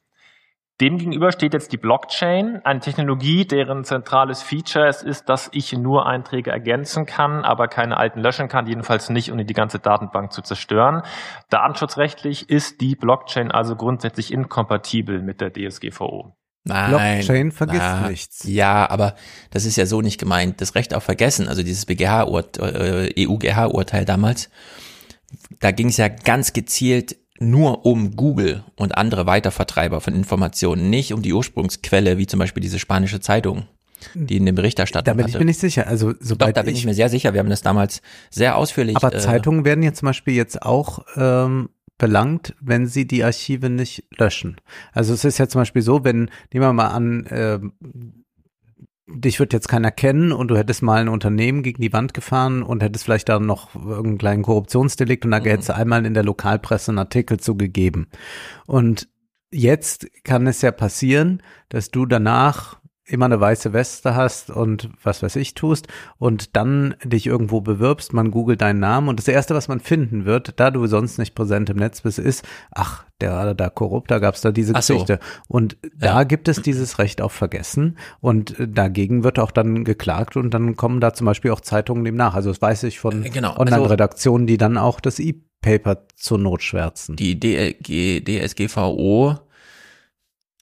Demgegenüber 0.81 1.33
steht 1.33 1.53
jetzt 1.53 1.73
die 1.73 1.77
Blockchain, 1.77 2.61
eine 2.63 2.79
Technologie, 2.79 3.45
deren 3.45 3.83
zentrales 3.83 4.41
Feature 4.41 4.87
es 4.87 5.03
ist, 5.03 5.27
dass 5.27 5.49
ich 5.51 5.73
nur 5.73 6.05
Einträge 6.05 6.51
ergänzen 6.51 7.05
kann, 7.05 7.43
aber 7.43 7.67
keine 7.67 7.97
alten 7.97 8.21
löschen 8.21 8.47
kann, 8.47 8.65
jedenfalls 8.65 9.09
nicht, 9.09 9.29
ohne 9.31 9.43
die 9.43 9.53
ganze 9.53 9.79
Datenbank 9.79 10.31
zu 10.31 10.41
zerstören. 10.41 11.01
Datenschutzrechtlich 11.49 12.49
ist 12.49 12.79
die 12.79 12.95
Blockchain 12.95 13.51
also 13.51 13.75
grundsätzlich 13.75 14.31
inkompatibel 14.31 15.21
mit 15.21 15.41
der 15.41 15.51
DSGVO. 15.51 16.33
Nein. 16.63 16.89
Blockchain 16.89 17.51
vergisst 17.51 17.81
na, 17.81 18.09
nichts. 18.09 18.43
Ja, 18.47 18.89
aber 18.89 19.15
das 19.51 19.65
ist 19.65 19.75
ja 19.75 19.85
so 19.85 20.01
nicht 20.01 20.19
gemeint. 20.19 20.61
Das 20.61 20.75
Recht 20.75 20.93
auf 20.93 21.03
Vergessen, 21.03 21.49
also 21.49 21.61
dieses 21.61 21.85
BGH-Urteil, 21.85 23.11
äh, 23.17 23.27
EU-GH-Urteil 23.27 24.05
damals, 24.05 24.49
da 25.59 25.71
ging 25.71 25.87
es 25.87 25.97
ja 25.97 26.07
ganz 26.07 26.53
gezielt 26.53 27.17
nur 27.39 27.85
um 27.85 28.15
Google 28.15 28.63
und 28.75 28.97
andere 28.97 29.25
Weitervertreiber 29.25 30.01
von 30.01 30.13
Informationen, 30.13 30.89
nicht 30.89 31.13
um 31.13 31.21
die 31.21 31.33
Ursprungsquelle, 31.33 32.17
wie 32.17 32.27
zum 32.27 32.39
Beispiel 32.39 32.61
diese 32.61 32.79
spanische 32.79 33.19
Zeitung, 33.19 33.65
die 34.13 34.37
in 34.37 34.45
dem 34.45 34.55
Berichterstattung 34.55 35.05
Da 35.05 35.13
bin 35.13 35.23
hatte. 35.23 35.31
ich 35.31 35.39
mir 35.39 35.45
nicht 35.45 35.59
sicher. 35.59 35.87
Also 35.87 36.13
Doch, 36.13 36.19
sobald 36.21 36.57
da 36.57 36.63
bin 36.63 36.75
ich 36.75 36.85
mir 36.85 36.93
sehr 36.93 37.09
sicher. 37.09 37.33
Wir 37.33 37.39
haben 37.39 37.49
das 37.49 37.61
damals 37.61 38.01
sehr 38.29 38.57
ausführlich. 38.57 38.95
Aber 38.97 39.13
äh, 39.13 39.19
Zeitungen 39.19 39.65
werden 39.65 39.83
jetzt 39.83 39.99
zum 39.99 40.07
Beispiel 40.07 40.33
jetzt 40.35 40.61
auch 40.61 41.05
ähm, 41.15 41.69
belangt, 41.97 42.55
wenn 42.61 42.87
sie 42.87 43.05
die 43.05 43.23
Archive 43.23 43.69
nicht 43.69 44.05
löschen. 44.17 44.57
Also 44.93 45.13
es 45.13 45.25
ist 45.25 45.37
ja 45.37 45.47
zum 45.47 45.61
Beispiel 45.61 45.81
so, 45.81 46.03
wenn, 46.03 46.29
nehmen 46.51 46.65
wir 46.65 46.73
mal 46.73 46.87
an, 46.87 47.27
ähm, 47.29 47.73
dich 49.15 49.39
wird 49.39 49.53
jetzt 49.53 49.67
keiner 49.67 49.91
kennen 49.91 50.31
und 50.31 50.49
du 50.49 50.57
hättest 50.57 50.81
mal 50.81 51.01
ein 51.01 51.09
Unternehmen 51.09 51.63
gegen 51.63 51.81
die 51.81 51.93
Wand 51.93 52.13
gefahren 52.13 52.63
und 52.63 52.83
hättest 52.83 53.05
vielleicht 53.05 53.29
da 53.29 53.39
noch 53.39 53.75
irgendeinen 53.75 54.17
kleinen 54.17 54.43
Korruptionsdelikt 54.43 55.25
und 55.25 55.31
da 55.31 55.39
hättest 55.39 55.69
du 55.69 55.75
einmal 55.75 56.05
in 56.05 56.13
der 56.13 56.23
Lokalpresse 56.23 56.91
einen 56.91 56.99
Artikel 56.99 57.39
zugegeben. 57.39 58.07
Und 58.67 59.09
jetzt 59.51 60.07
kann 60.23 60.47
es 60.47 60.61
ja 60.61 60.71
passieren, 60.71 61.41
dass 61.69 61.91
du 61.91 62.05
danach 62.05 62.78
immer 63.09 63.25
eine 63.25 63.39
weiße 63.39 63.73
Weste 63.73 64.15
hast 64.15 64.49
und 64.49 64.89
was 65.03 65.23
weiß 65.23 65.35
ich 65.35 65.55
tust 65.55 65.87
und 66.17 66.55
dann 66.55 66.95
dich 67.03 67.27
irgendwo 67.27 67.61
bewirbst, 67.61 68.13
man 68.13 68.31
googelt 68.31 68.61
deinen 68.61 68.79
Namen 68.79 69.09
und 69.09 69.19
das 69.19 69.27
erste, 69.27 69.55
was 69.55 69.67
man 69.67 69.79
finden 69.79 70.25
wird, 70.25 70.59
da 70.59 70.71
du 70.71 70.85
sonst 70.87 71.17
nicht 71.17 71.35
präsent 71.35 71.69
im 71.69 71.77
Netz 71.77 72.01
bist, 72.01 72.19
ist, 72.19 72.45
ach, 72.71 73.05
der 73.21 73.31
war 73.31 73.53
da 73.53 73.69
korrupt, 73.69 74.11
da 74.11 74.19
gab's 74.19 74.41
da 74.41 74.51
diese 74.51 74.73
so. 74.73 74.93
Geschichte. 74.93 75.19
Und 75.47 75.77
da 75.97 76.23
gibt 76.23 76.47
es 76.47 76.61
dieses 76.61 76.99
Recht 76.99 77.21
auf 77.21 77.33
Vergessen 77.33 77.97
und 78.21 78.59
äh, 78.59 78.67
dagegen 78.67 79.23
wird 79.23 79.39
auch 79.39 79.51
dann 79.51 79.83
geklagt 79.83 80.37
und 80.37 80.53
dann 80.53 80.75
kommen 80.75 81.01
da 81.01 81.13
zum 81.13 81.25
Beispiel 81.25 81.51
auch 81.51 81.61
Zeitungen 81.61 82.05
dem 82.05 82.15
nach. 82.15 82.35
Also 82.35 82.49
das 82.49 82.61
weiß 82.61 82.83
ich 82.83 82.99
von 82.99 83.23
genau. 83.23 83.49
Also- 83.49 83.61
Online-Redaktionen, 83.61 84.47
die 84.47 84.57
dann 84.57 84.77
auch 84.77 84.99
das 84.99 85.19
E-Paper 85.19 86.05
zur 86.15 86.37
Not 86.37 86.63
schwärzen. 86.63 87.15
Die 87.15 87.39
DLG, 87.39 88.23
DSGVO 88.23 89.39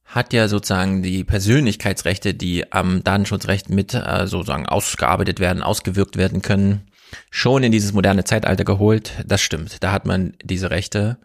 hat 0.08 0.34
ja 0.34 0.48
sozusagen 0.48 1.04
die 1.04 1.24
Persönlichkeitsrechte, 1.24 2.34
die 2.34 2.72
am 2.72 3.04
Datenschutzrecht 3.04 3.70
mit 3.70 3.94
äh, 3.94 4.26
sozusagen 4.26 4.66
ausgearbeitet 4.66 5.40
werden, 5.40 5.62
ausgewirkt 5.62 6.16
werden 6.18 6.42
können, 6.42 6.88
schon 7.30 7.62
in 7.64 7.72
dieses 7.72 7.94
moderne 7.94 8.24
Zeitalter 8.24 8.64
geholt. 8.64 9.12
Das 9.26 9.42
stimmt. 9.42 9.84
Da 9.84 9.92
hat 9.92 10.06
man 10.06 10.34
diese 10.44 10.72
Rechte. 10.72 11.18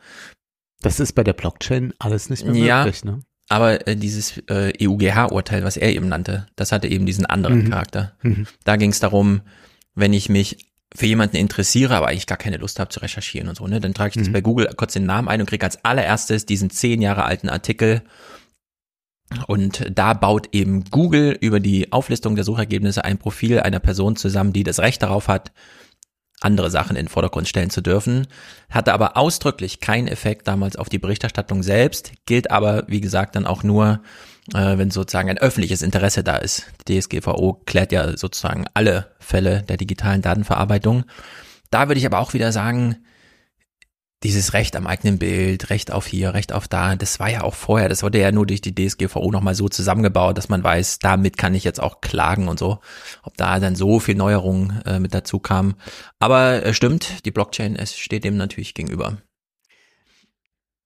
Das 0.81 0.99
ist 1.01 1.13
bei 1.13 1.23
der 1.25 1.33
Blockchain 1.33 1.95
alles 2.01 2.29
nicht 2.29 2.45
mehr 2.45 2.55
Ja, 2.57 2.85
möglich, 2.85 3.05
ne? 3.05 3.21
aber 3.49 3.87
äh, 3.87 3.95
dieses 3.97 4.39
äh, 4.49 4.73
EUGH-Urteil, 4.85 5.63
was 5.63 5.77
er 5.77 5.93
eben 5.95 6.09
nannte, 6.09 6.49
das 6.57 6.73
hatte 6.73 6.89
eben 6.89 7.07
diesen 7.07 7.25
anderen 7.25 7.65
Mhm. 7.65 7.71
Charakter. 7.71 8.13
Mhm. 8.23 8.47
Da 8.65 8.75
ging 8.77 8.91
es 8.91 8.99
darum, 8.99 9.43
wenn 9.95 10.13
ich 10.13 10.29
mich 10.29 10.73
für 10.95 11.07
jemanden 11.07 11.37
interessiere, 11.37 11.95
aber 11.97 12.09
eigentlich 12.09 12.27
gar 12.27 12.37
keine 12.39 12.57
Lust 12.57 12.81
habe 12.81 12.91
zu 12.91 12.99
recherchieren 13.01 13.49
und 13.49 13.57
so, 13.57 13.67
ne, 13.67 13.81
dann 13.81 13.95
trage 13.95 14.11
ich 14.11 14.17
das 14.19 14.29
Mhm. 14.29 14.33
bei 14.33 14.41
Google 14.41 14.69
kurz 14.77 14.93
den 14.95 15.07
Namen 15.07 15.29
ein 15.29 15.41
und 15.41 15.47
kriege 15.49 15.65
als 15.65 15.85
allererstes 15.85 16.47
diesen 16.47 16.69
zehn 16.71 17.01
Jahre 17.01 17.25
alten 17.25 17.49
Artikel. 17.49 18.03
Und 19.47 19.87
da 19.95 20.15
baut 20.15 20.49
eben 20.53 20.85
Google 20.85 21.37
über 21.41 21.61
die 21.61 21.93
Auflistung 21.93 22.35
der 22.35 22.45
Suchergebnisse 22.45 23.05
ein 23.05 23.19
Profil 23.19 23.61
einer 23.61 23.81
Person 23.81 24.17
zusammen, 24.17 24.53
die 24.53 24.65
das 24.65 24.81
Recht 24.81 25.03
darauf 25.03 25.29
hat, 25.29 25.53
andere 26.41 26.71
Sachen 26.71 26.97
in 26.97 27.07
den 27.07 27.09
Vordergrund 27.09 27.49
stellen 27.49 27.71
zu 27.71 27.81
dürfen. 27.81 28.27
Hatte 28.71 28.93
aber 28.93 29.17
ausdrücklich 29.17 29.81
keinen 29.81 30.09
Effekt 30.09 30.49
damals 30.49 30.77
auf 30.77 30.89
die 30.89 30.99
Berichterstattung 30.99 31.63
selbst, 31.63 32.13
gilt 32.27 32.51
aber, 32.51 32.85
wie 32.89 33.01
gesagt, 33.01 33.37
dann 33.37 33.47
auch 33.47 33.63
nur, 33.63 34.01
äh, 34.55 34.79
wenn 34.79 34.91
sozusagen 34.91 35.31
ein 35.31 35.39
öffentliches 35.39 35.83
Interesse 35.83 36.25
da 36.25 36.37
ist. 36.37 36.67
Die 36.89 36.99
DSGVO 36.99 37.63
klärt 37.67 37.93
ja 37.93 38.17
sozusagen 38.17 38.67
alle 38.75 39.13
Fälle 39.21 39.63
der 39.63 39.77
digitalen 39.77 40.23
Datenverarbeitung. 40.23 41.05
Da 41.71 41.89
würde 41.89 41.99
ich 41.99 42.07
aber 42.07 42.19
auch 42.19 42.35
wieder 42.35 42.53
sagen, 42.53 42.97
dieses 44.23 44.53
Recht 44.53 44.77
am 44.77 44.87
eigenen 44.87 45.19
Bild, 45.19 45.71
Recht 45.71 45.91
auf 45.91 46.07
hier, 46.07 46.35
Recht 46.35 46.53
auf 46.53 46.69
da, 46.69 46.97
das 46.97 47.19
war 47.21 47.31
ja 47.31 47.43
auch 47.43 47.55
vorher, 47.55 47.89
das 47.89 48.03
wurde 48.03 48.21
ja 48.21 48.33
nur 48.33 48.47
durch 48.47 48.61
die 48.61 48.75
DSGVO 48.75 49.31
nochmal 49.31 49.55
so 49.55 49.69
zusammengebaut, 49.69 50.39
dass 50.39 50.49
man 50.49 50.63
weiß, 50.63 51.01
damit 51.01 51.37
kann 51.37 51.55
ich 51.55 51.65
jetzt 51.65 51.83
auch 51.83 52.01
klagen 52.01 52.49
und 52.49 52.59
so. 52.59 52.79
Ob 53.23 53.37
da 53.37 53.59
dann 53.59 53.75
so 53.75 54.01
viel 54.01 54.15
Neuerungen 54.15 54.81
äh, 54.87 55.01
mit 55.01 55.15
dazu 55.15 55.39
kam. 55.39 55.75
Aber 56.19 56.65
äh, 56.65 56.75
stimmt, 56.75 57.25
die 57.25 57.31
Blockchain, 57.31 57.77
es 57.77 57.97
steht 57.97 58.25
dem 58.25 58.37
natürlich 58.37 58.75
gegenüber. 58.75 59.19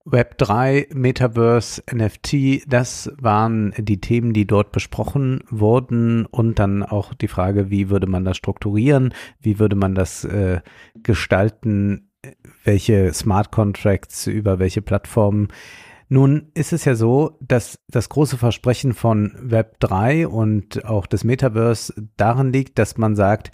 Web 0.08 0.38
3, 0.38 0.86
Metaverse, 0.94 1.82
NFT, 1.92 2.62
das 2.68 3.10
waren 3.20 3.74
die 3.76 4.00
Themen, 4.00 4.32
die 4.32 4.46
dort 4.46 4.70
besprochen 4.70 5.42
wurden 5.50 6.26
und 6.26 6.60
dann 6.60 6.84
auch 6.84 7.12
die 7.12 7.26
Frage, 7.26 7.70
wie 7.70 7.90
würde 7.90 8.06
man 8.06 8.24
das 8.24 8.36
strukturieren, 8.36 9.12
wie 9.40 9.58
würde 9.58 9.74
man 9.74 9.96
das 9.96 10.22
äh, 10.22 10.60
gestalten, 11.02 12.05
welche 12.64 13.12
Smart 13.12 13.50
Contracts 13.50 14.26
über 14.26 14.58
welche 14.58 14.82
Plattformen. 14.82 15.48
Nun 16.08 16.50
ist 16.54 16.72
es 16.72 16.84
ja 16.84 16.94
so, 16.94 17.36
dass 17.40 17.80
das 17.88 18.08
große 18.08 18.38
Versprechen 18.38 18.94
von 18.94 19.34
Web 19.40 19.80
3 19.80 20.28
und 20.28 20.84
auch 20.84 21.06
des 21.06 21.24
Metaverse 21.24 21.94
darin 22.16 22.52
liegt, 22.52 22.78
dass 22.78 22.96
man 22.96 23.16
sagt, 23.16 23.50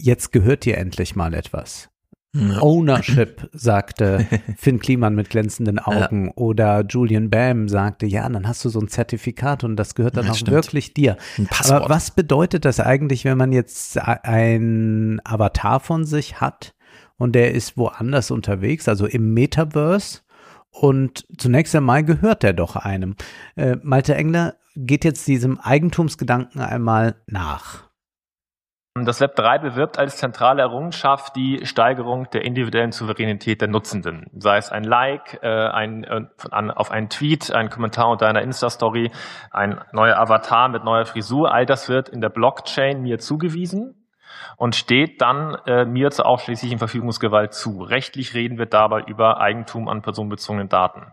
jetzt 0.00 0.32
gehört 0.32 0.64
dir 0.64 0.78
endlich 0.78 1.16
mal 1.16 1.34
etwas. 1.34 1.88
Ja. 2.34 2.62
Ownership, 2.62 3.50
sagte 3.52 4.26
Finn 4.56 4.78
Kliman 4.78 5.14
mit 5.14 5.28
glänzenden 5.28 5.78
Augen. 5.78 6.26
Ja. 6.26 6.32
Oder 6.36 6.84
Julian 6.88 7.28
Bam 7.28 7.68
sagte, 7.68 8.06
ja, 8.06 8.26
dann 8.28 8.48
hast 8.48 8.64
du 8.64 8.70
so 8.70 8.80
ein 8.80 8.88
Zertifikat 8.88 9.64
und 9.64 9.76
das 9.76 9.94
gehört 9.94 10.16
dann 10.16 10.26
ja, 10.26 10.30
auch 10.32 10.36
stimmt. 10.36 10.52
wirklich 10.52 10.94
dir. 10.94 11.16
Aber 11.68 11.90
was 11.90 12.10
bedeutet 12.12 12.64
das 12.64 12.80
eigentlich, 12.80 13.24
wenn 13.24 13.36
man 13.36 13.52
jetzt 13.52 13.98
ein 13.98 15.20
Avatar 15.24 15.80
von 15.80 16.04
sich 16.06 16.40
hat? 16.40 16.74
Und 17.18 17.32
der 17.32 17.52
ist 17.52 17.76
woanders 17.76 18.30
unterwegs, 18.30 18.88
also 18.88 19.06
im 19.06 19.34
Metaverse. 19.34 20.20
Und 20.70 21.26
zunächst 21.36 21.74
einmal 21.76 22.02
gehört 22.02 22.44
er 22.44 22.54
doch 22.54 22.76
einem. 22.76 23.14
Äh, 23.56 23.76
Malte 23.82 24.14
Engler 24.14 24.54
geht 24.74 25.04
jetzt 25.04 25.28
diesem 25.28 25.58
Eigentumsgedanken 25.60 26.60
einmal 26.60 27.16
nach. 27.26 27.84
Das 28.94 29.20
Web 29.20 29.36
3 29.36 29.58
bewirbt 29.58 29.98
als 29.98 30.18
zentrale 30.18 30.60
Errungenschaft 30.60 31.34
die 31.34 31.64
Steigerung 31.64 32.28
der 32.30 32.44
individuellen 32.44 32.92
Souveränität 32.92 33.62
der 33.62 33.68
Nutzenden. 33.68 34.26
Sei 34.36 34.58
es 34.58 34.70
ein 34.70 34.84
Like, 34.84 35.42
äh, 35.42 35.48
ein, 35.48 36.04
äh, 36.04 36.26
an, 36.50 36.70
auf 36.70 36.90
einen 36.90 37.08
Tweet, 37.08 37.52
ein 37.52 37.70
Kommentar 37.70 38.10
unter 38.10 38.26
einer 38.26 38.42
Insta-Story, 38.42 39.10
ein 39.50 39.80
neuer 39.92 40.18
Avatar 40.18 40.68
mit 40.68 40.84
neuer 40.84 41.06
Frisur. 41.06 41.54
All 41.54 41.64
das 41.64 41.88
wird 41.88 42.10
in 42.10 42.20
der 42.20 42.28
Blockchain 42.28 43.00
mir 43.00 43.18
zugewiesen 43.18 44.01
und 44.56 44.74
steht 44.74 45.20
dann 45.20 45.56
äh, 45.66 45.84
mir 45.84 46.10
zur 46.10 46.26
ausschließlichen 46.26 46.78
Verfügungsgewalt 46.78 47.52
zu. 47.52 47.82
Rechtlich 47.82 48.34
reden 48.34 48.58
wir 48.58 48.66
dabei 48.66 49.02
über 49.06 49.40
Eigentum 49.40 49.88
an 49.88 50.02
personenbezogenen 50.02 50.68
Daten. 50.68 51.12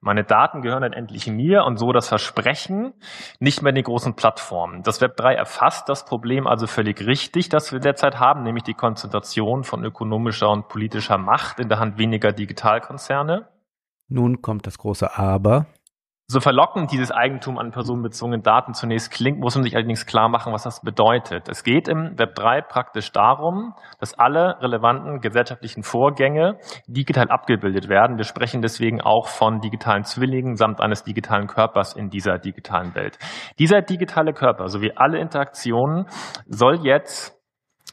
Meine 0.00 0.22
Daten 0.22 0.62
gehören 0.62 0.82
dann 0.82 0.92
endlich 0.92 1.26
mir 1.26 1.64
und 1.64 1.76
so 1.76 1.92
das 1.92 2.08
Versprechen 2.08 2.94
nicht 3.40 3.62
mehr 3.62 3.72
den 3.72 3.82
großen 3.82 4.14
Plattformen. 4.14 4.82
Das 4.82 5.00
Web 5.00 5.16
3 5.16 5.34
erfasst 5.34 5.88
das 5.88 6.04
Problem 6.04 6.46
also 6.46 6.68
völlig 6.68 7.04
richtig, 7.04 7.48
das 7.48 7.72
wir 7.72 7.80
derzeit 7.80 8.20
haben, 8.20 8.44
nämlich 8.44 8.62
die 8.62 8.74
Konzentration 8.74 9.64
von 9.64 9.84
ökonomischer 9.84 10.50
und 10.50 10.68
politischer 10.68 11.18
Macht 11.18 11.58
in 11.58 11.68
der 11.68 11.80
Hand 11.80 11.98
weniger 11.98 12.32
Digitalkonzerne. 12.32 13.48
Nun 14.08 14.40
kommt 14.40 14.66
das 14.66 14.78
große 14.78 15.18
Aber. 15.18 15.66
So 16.30 16.40
verlockend 16.40 16.92
dieses 16.92 17.10
Eigentum 17.10 17.56
an 17.56 17.70
personenbezogenen 17.70 18.42
Daten 18.42 18.74
zunächst 18.74 19.10
klingt, 19.10 19.40
muss 19.40 19.54
man 19.54 19.64
sich 19.64 19.74
allerdings 19.74 20.04
klar 20.04 20.28
machen, 20.28 20.52
was 20.52 20.62
das 20.62 20.82
bedeutet. 20.82 21.48
Es 21.48 21.64
geht 21.64 21.88
im 21.88 22.18
Web 22.18 22.34
3 22.34 22.60
praktisch 22.60 23.12
darum, 23.12 23.72
dass 23.98 24.12
alle 24.12 24.60
relevanten 24.60 25.20
gesellschaftlichen 25.20 25.82
Vorgänge 25.82 26.58
digital 26.86 27.30
abgebildet 27.30 27.88
werden. 27.88 28.18
Wir 28.18 28.24
sprechen 28.24 28.60
deswegen 28.60 29.00
auch 29.00 29.26
von 29.26 29.60
digitalen 29.60 30.04
Zwillingen 30.04 30.56
samt 30.56 30.82
eines 30.82 31.02
digitalen 31.02 31.46
Körpers 31.46 31.94
in 31.94 32.10
dieser 32.10 32.36
digitalen 32.36 32.94
Welt. 32.94 33.18
Dieser 33.58 33.80
digitale 33.80 34.34
Körper 34.34 34.68
sowie 34.68 34.92
alle 34.96 35.20
Interaktionen 35.20 36.08
soll 36.46 36.84
jetzt 36.84 37.40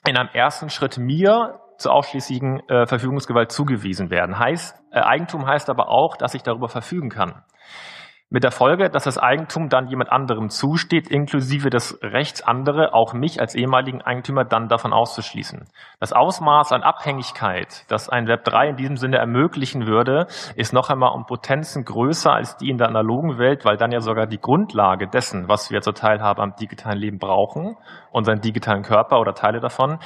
in 0.06 0.18
einem 0.18 0.30
ersten 0.34 0.68
Schritt 0.68 0.98
mir 0.98 1.62
zur 1.78 1.94
ausschließlichen 1.94 2.68
äh, 2.68 2.86
Verfügungsgewalt 2.86 3.54
zugewiesen 3.54 4.10
werden. 4.10 4.38
Heißt, 4.38 4.78
äh, 4.92 5.00
Eigentum 5.00 5.48
heißt 5.48 5.70
aber 5.70 5.88
auch, 5.88 6.18
dass 6.18 6.34
ich 6.34 6.44
darüber 6.44 6.68
verfügen 6.68 7.10
kann. 7.10 7.44
Mit 8.32 8.44
der 8.44 8.52
Folge, 8.52 8.90
dass 8.90 9.04
das 9.04 9.20
Eigentum 9.20 9.70
dann 9.70 9.88
jemand 9.88 10.12
anderem 10.12 10.50
zusteht, 10.50 11.08
inklusive 11.08 11.70
des 11.70 12.00
Rechts 12.02 12.42
andere, 12.42 12.96
auch 12.96 13.14
mich 13.14 13.40
als 13.40 13.54
ehemaligen 13.54 14.02
Eigentümer 14.02 14.44
dann 14.44 14.68
davon 14.68 14.94
auszuschließen. 14.94 15.66
Das 16.00 16.12
Ausmaß 16.12 16.72
an 16.72 16.82
Abhängigkeit, 16.82 17.86
das 17.88 18.10
ein 18.10 18.28
Web 18.28 18.44
3 18.44 18.70
in 18.70 18.76
diesem 18.78 18.98
Sinne 18.98 19.18
ermöglichen 19.18 19.86
würde, 19.86 20.26
ist 20.56 20.74
noch 20.74 20.90
einmal 20.90 21.14
um 21.14 21.28
Potenzen 21.28 21.86
größer 21.86 22.34
als 22.34 22.58
die 22.58 22.72
in 22.72 22.80
der 22.80 22.88
analogen 22.88 23.38
Welt, 23.38 23.64
weil 23.64 23.78
dann 23.78 23.92
ja 23.92 24.02
sogar 24.02 24.26
die 24.26 24.42
Grundlage 24.42 25.08
dessen, 25.08 25.48
was 25.48 25.70
wir 25.70 25.82
zur 25.82 25.94
Teilhabe 25.94 26.42
am 26.42 26.56
digitalen 26.56 26.98
Leben 26.98 27.20
brauchen, 27.20 27.78
unseren 28.10 28.42
digitalen 28.42 28.82
Körper 28.82 29.20
oder 29.20 29.36
Teile 29.36 29.60
davon, 29.60 30.00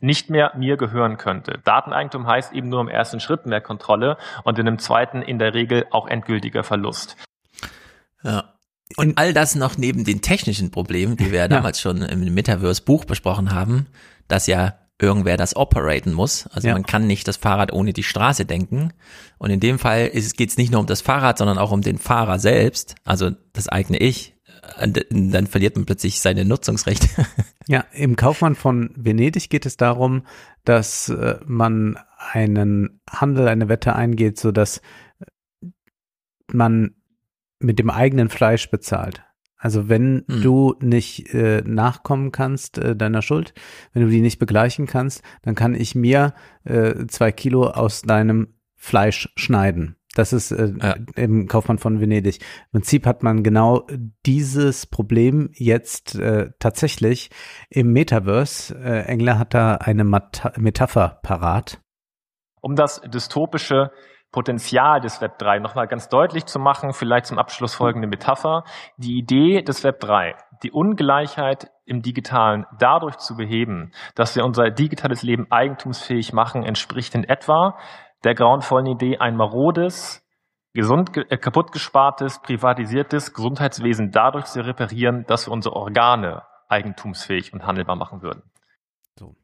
nicht 0.00 0.28
mehr 0.28 0.50
mir 0.56 0.76
gehören 0.76 1.18
könnte. 1.18 1.60
Dateneigentum 1.64 2.26
heißt 2.26 2.52
eben 2.52 2.68
nur 2.68 2.80
im 2.80 2.88
ersten 2.88 3.20
Schritt 3.20 3.46
mehr 3.46 3.60
Kontrolle 3.60 4.16
und 4.42 4.58
in 4.58 4.66
dem 4.66 4.78
zweiten 4.78 5.22
in 5.22 5.38
der 5.38 5.54
Regel 5.54 5.86
auch 5.92 6.08
endgültiger 6.08 6.64
Verlust. 6.64 7.16
Ja. 8.22 8.54
Und 8.96 9.18
all 9.18 9.32
das 9.32 9.54
noch 9.54 9.78
neben 9.78 10.04
den 10.04 10.20
technischen 10.20 10.70
Problemen, 10.70 11.16
die 11.16 11.30
wir 11.30 11.38
ja 11.38 11.48
damals 11.48 11.80
schon 11.80 12.02
im 12.02 12.34
Metaverse-Buch 12.34 13.04
besprochen 13.04 13.52
haben, 13.52 13.86
dass 14.26 14.46
ja 14.46 14.74
irgendwer 15.00 15.36
das 15.36 15.56
operaten 15.56 16.12
muss. 16.12 16.46
Also 16.48 16.68
ja. 16.68 16.74
man 16.74 16.84
kann 16.84 17.06
nicht 17.06 17.26
das 17.26 17.36
Fahrrad 17.36 17.72
ohne 17.72 17.92
die 17.92 18.02
Straße 18.02 18.44
denken. 18.44 18.92
Und 19.38 19.50
in 19.50 19.60
dem 19.60 19.78
Fall 19.78 20.10
geht 20.10 20.50
es 20.50 20.56
nicht 20.56 20.72
nur 20.72 20.80
um 20.80 20.86
das 20.86 21.00
Fahrrad, 21.00 21.38
sondern 21.38 21.58
auch 21.58 21.72
um 21.72 21.82
den 21.82 21.98
Fahrer 21.98 22.38
selbst, 22.38 22.96
also 23.04 23.30
das 23.52 23.68
eigene 23.68 23.98
Ich. 23.98 24.34
Dann 24.78 25.46
verliert 25.46 25.76
man 25.76 25.86
plötzlich 25.86 26.20
seine 26.20 26.44
Nutzungsrechte. 26.44 27.08
Ja, 27.66 27.84
im 27.92 28.16
Kaufmann 28.16 28.56
von 28.56 28.90
Venedig 28.96 29.48
geht 29.48 29.64
es 29.64 29.76
darum, 29.76 30.26
dass 30.64 31.08
äh, 31.08 31.38
man 31.46 32.00
einen 32.32 33.00
Handel, 33.08 33.46
eine 33.46 33.68
Wette 33.68 33.94
eingeht, 33.94 34.40
so 34.40 34.50
dass 34.50 34.80
man 36.52 36.96
mit 37.60 37.78
dem 37.78 37.90
eigenen 37.90 38.28
Fleisch 38.28 38.70
bezahlt. 38.70 39.22
Also 39.56 39.88
wenn 39.90 40.24
hm. 40.26 40.42
du 40.42 40.74
nicht 40.80 41.34
äh, 41.34 41.62
nachkommen 41.66 42.32
kannst 42.32 42.78
äh, 42.78 42.96
deiner 42.96 43.22
Schuld, 43.22 43.52
wenn 43.92 44.02
du 44.02 44.08
die 44.08 44.22
nicht 44.22 44.38
begleichen 44.38 44.86
kannst, 44.86 45.22
dann 45.42 45.54
kann 45.54 45.74
ich 45.74 45.94
mir 45.94 46.32
äh, 46.64 47.06
zwei 47.06 47.30
Kilo 47.30 47.66
aus 47.66 48.02
deinem 48.02 48.54
Fleisch 48.74 49.30
schneiden. 49.36 49.96
Das 50.14 50.32
ist 50.32 50.50
äh, 50.50 50.72
ja. 50.82 50.96
im 51.14 51.46
Kaufmann 51.46 51.78
von 51.78 52.00
Venedig. 52.00 52.38
Im 52.38 52.80
Prinzip 52.80 53.06
hat 53.06 53.22
man 53.22 53.42
genau 53.42 53.86
dieses 54.26 54.86
Problem 54.86 55.50
jetzt 55.52 56.16
äh, 56.16 56.50
tatsächlich 56.58 57.30
im 57.68 57.92
Metaverse. 57.92 58.74
Äh, 58.74 59.02
Engler 59.02 59.38
hat 59.38 59.54
da 59.54 59.74
eine 59.76 60.04
Mat 60.04 60.52
Metapher 60.58 61.20
parat. 61.22 61.80
Um 62.60 62.74
das 62.74 63.00
dystopische 63.02 63.92
Potenzial 64.32 65.00
des 65.00 65.20
Web 65.20 65.38
3 65.38 65.58
nochmal 65.58 65.88
ganz 65.88 66.08
deutlich 66.08 66.46
zu 66.46 66.58
machen, 66.58 66.92
vielleicht 66.92 67.26
zum 67.26 67.38
Abschluss 67.38 67.74
folgende 67.74 68.06
Metapher. 68.06 68.62
Die 68.96 69.18
Idee 69.18 69.62
des 69.62 69.82
Web 69.82 69.98
3, 70.00 70.36
die 70.62 70.70
Ungleichheit 70.70 71.70
im 71.84 72.02
Digitalen 72.02 72.64
dadurch 72.78 73.16
zu 73.18 73.36
beheben, 73.36 73.92
dass 74.14 74.36
wir 74.36 74.44
unser 74.44 74.70
digitales 74.70 75.22
Leben 75.22 75.46
eigentumsfähig 75.50 76.32
machen, 76.32 76.64
entspricht 76.64 77.14
in 77.14 77.24
etwa 77.24 77.76
der 78.22 78.34
grauenvollen 78.34 78.86
Idee, 78.86 79.18
ein 79.18 79.34
marodes, 79.34 80.24
gesund, 80.74 81.16
äh, 81.16 81.36
kaputtgespartes, 81.36 82.40
privatisiertes 82.42 83.34
Gesundheitswesen 83.34 84.10
dadurch 84.12 84.44
zu 84.44 84.60
reparieren, 84.64 85.24
dass 85.26 85.48
wir 85.48 85.52
unsere 85.52 85.74
Organe 85.74 86.42
eigentumsfähig 86.68 87.52
und 87.52 87.66
handelbar 87.66 87.96
machen 87.96 88.22
würden. 88.22 88.42
So. 89.18 89.34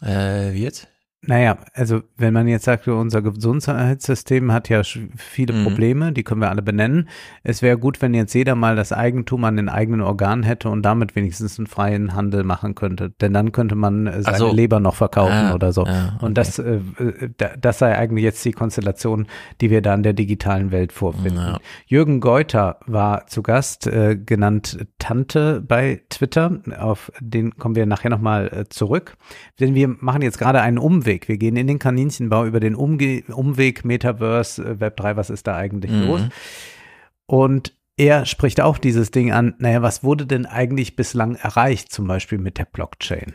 Äh, 0.00 0.52
wie 0.52 0.62
jetzt? 0.62 0.93
Naja, 1.26 1.56
also 1.72 2.02
wenn 2.16 2.34
man 2.34 2.48
jetzt 2.48 2.64
sagt, 2.64 2.86
unser 2.86 3.22
Gesundheitssystem 3.22 4.52
hat 4.52 4.68
ja 4.68 4.82
viele 5.16 5.54
mhm. 5.54 5.64
Probleme, 5.64 6.12
die 6.12 6.22
können 6.22 6.40
wir 6.40 6.50
alle 6.50 6.62
benennen. 6.62 7.08
Es 7.42 7.62
wäre 7.62 7.78
gut, 7.78 8.02
wenn 8.02 8.14
jetzt 8.14 8.34
jeder 8.34 8.54
mal 8.54 8.76
das 8.76 8.92
Eigentum 8.92 9.44
an 9.44 9.56
den 9.56 9.68
eigenen 9.68 10.02
Organen 10.02 10.42
hätte 10.42 10.68
und 10.68 10.82
damit 10.82 11.16
wenigstens 11.16 11.58
einen 11.58 11.66
freien 11.66 12.14
Handel 12.14 12.44
machen 12.44 12.74
könnte. 12.74 13.10
Denn 13.20 13.32
dann 13.32 13.52
könnte 13.52 13.74
man 13.74 14.06
äh, 14.06 14.22
seine 14.22 14.38
so. 14.38 14.52
Leber 14.52 14.80
noch 14.80 14.94
verkaufen 14.94 15.32
ah, 15.32 15.54
oder 15.54 15.72
so. 15.72 15.86
Ja, 15.86 16.14
okay. 16.16 16.26
Und 16.26 16.38
das, 16.38 16.58
äh, 16.58 16.80
äh 16.98 17.30
das 17.58 17.78
sei 17.78 17.96
eigentlich 17.96 18.24
jetzt 18.24 18.44
die 18.44 18.52
Konstellation, 18.52 19.26
die 19.60 19.70
wir 19.70 19.80
da 19.80 19.94
in 19.94 20.02
der 20.02 20.12
digitalen 20.12 20.70
Welt 20.72 20.92
vorfinden. 20.92 21.36
Ja. 21.36 21.58
Jürgen 21.86 22.20
Geuter 22.20 22.78
war 22.86 23.26
zu 23.26 23.42
Gast, 23.42 23.86
äh, 23.86 24.16
genannt 24.16 24.86
Tante 24.98 25.62
bei 25.66 26.02
Twitter. 26.10 26.58
Auf 26.78 27.10
den 27.20 27.56
kommen 27.56 27.76
wir 27.76 27.86
nachher 27.86 28.10
nochmal 28.10 28.48
äh, 28.48 28.68
zurück. 28.68 29.16
Denn 29.60 29.74
wir 29.74 29.88
machen 29.88 30.22
jetzt 30.22 30.38
gerade 30.38 30.60
einen 30.60 30.78
Umweg 30.78 31.13
Umweg. 31.14 31.28
Wir 31.28 31.38
gehen 31.38 31.56
in 31.56 31.66
den 31.66 31.78
Kaninchenbau 31.78 32.44
über 32.44 32.60
den 32.60 32.74
Umge 32.74 33.22
Umweg 33.32 33.84
Metaverse, 33.84 34.62
äh, 34.62 34.80
Web 34.80 34.96
3, 34.96 35.16
was 35.16 35.30
ist 35.30 35.46
da 35.46 35.56
eigentlich 35.56 35.92
mhm. 35.92 36.06
los? 36.06 36.20
Und 37.26 37.72
er 37.96 38.26
spricht 38.26 38.60
auch 38.60 38.78
dieses 38.78 39.10
Ding 39.10 39.32
an, 39.32 39.54
naja, 39.58 39.82
was 39.82 40.02
wurde 40.02 40.26
denn 40.26 40.46
eigentlich 40.46 40.96
bislang 40.96 41.36
erreicht, 41.36 41.92
zum 41.92 42.06
Beispiel 42.06 42.38
mit 42.38 42.58
der 42.58 42.64
Blockchain? 42.64 43.34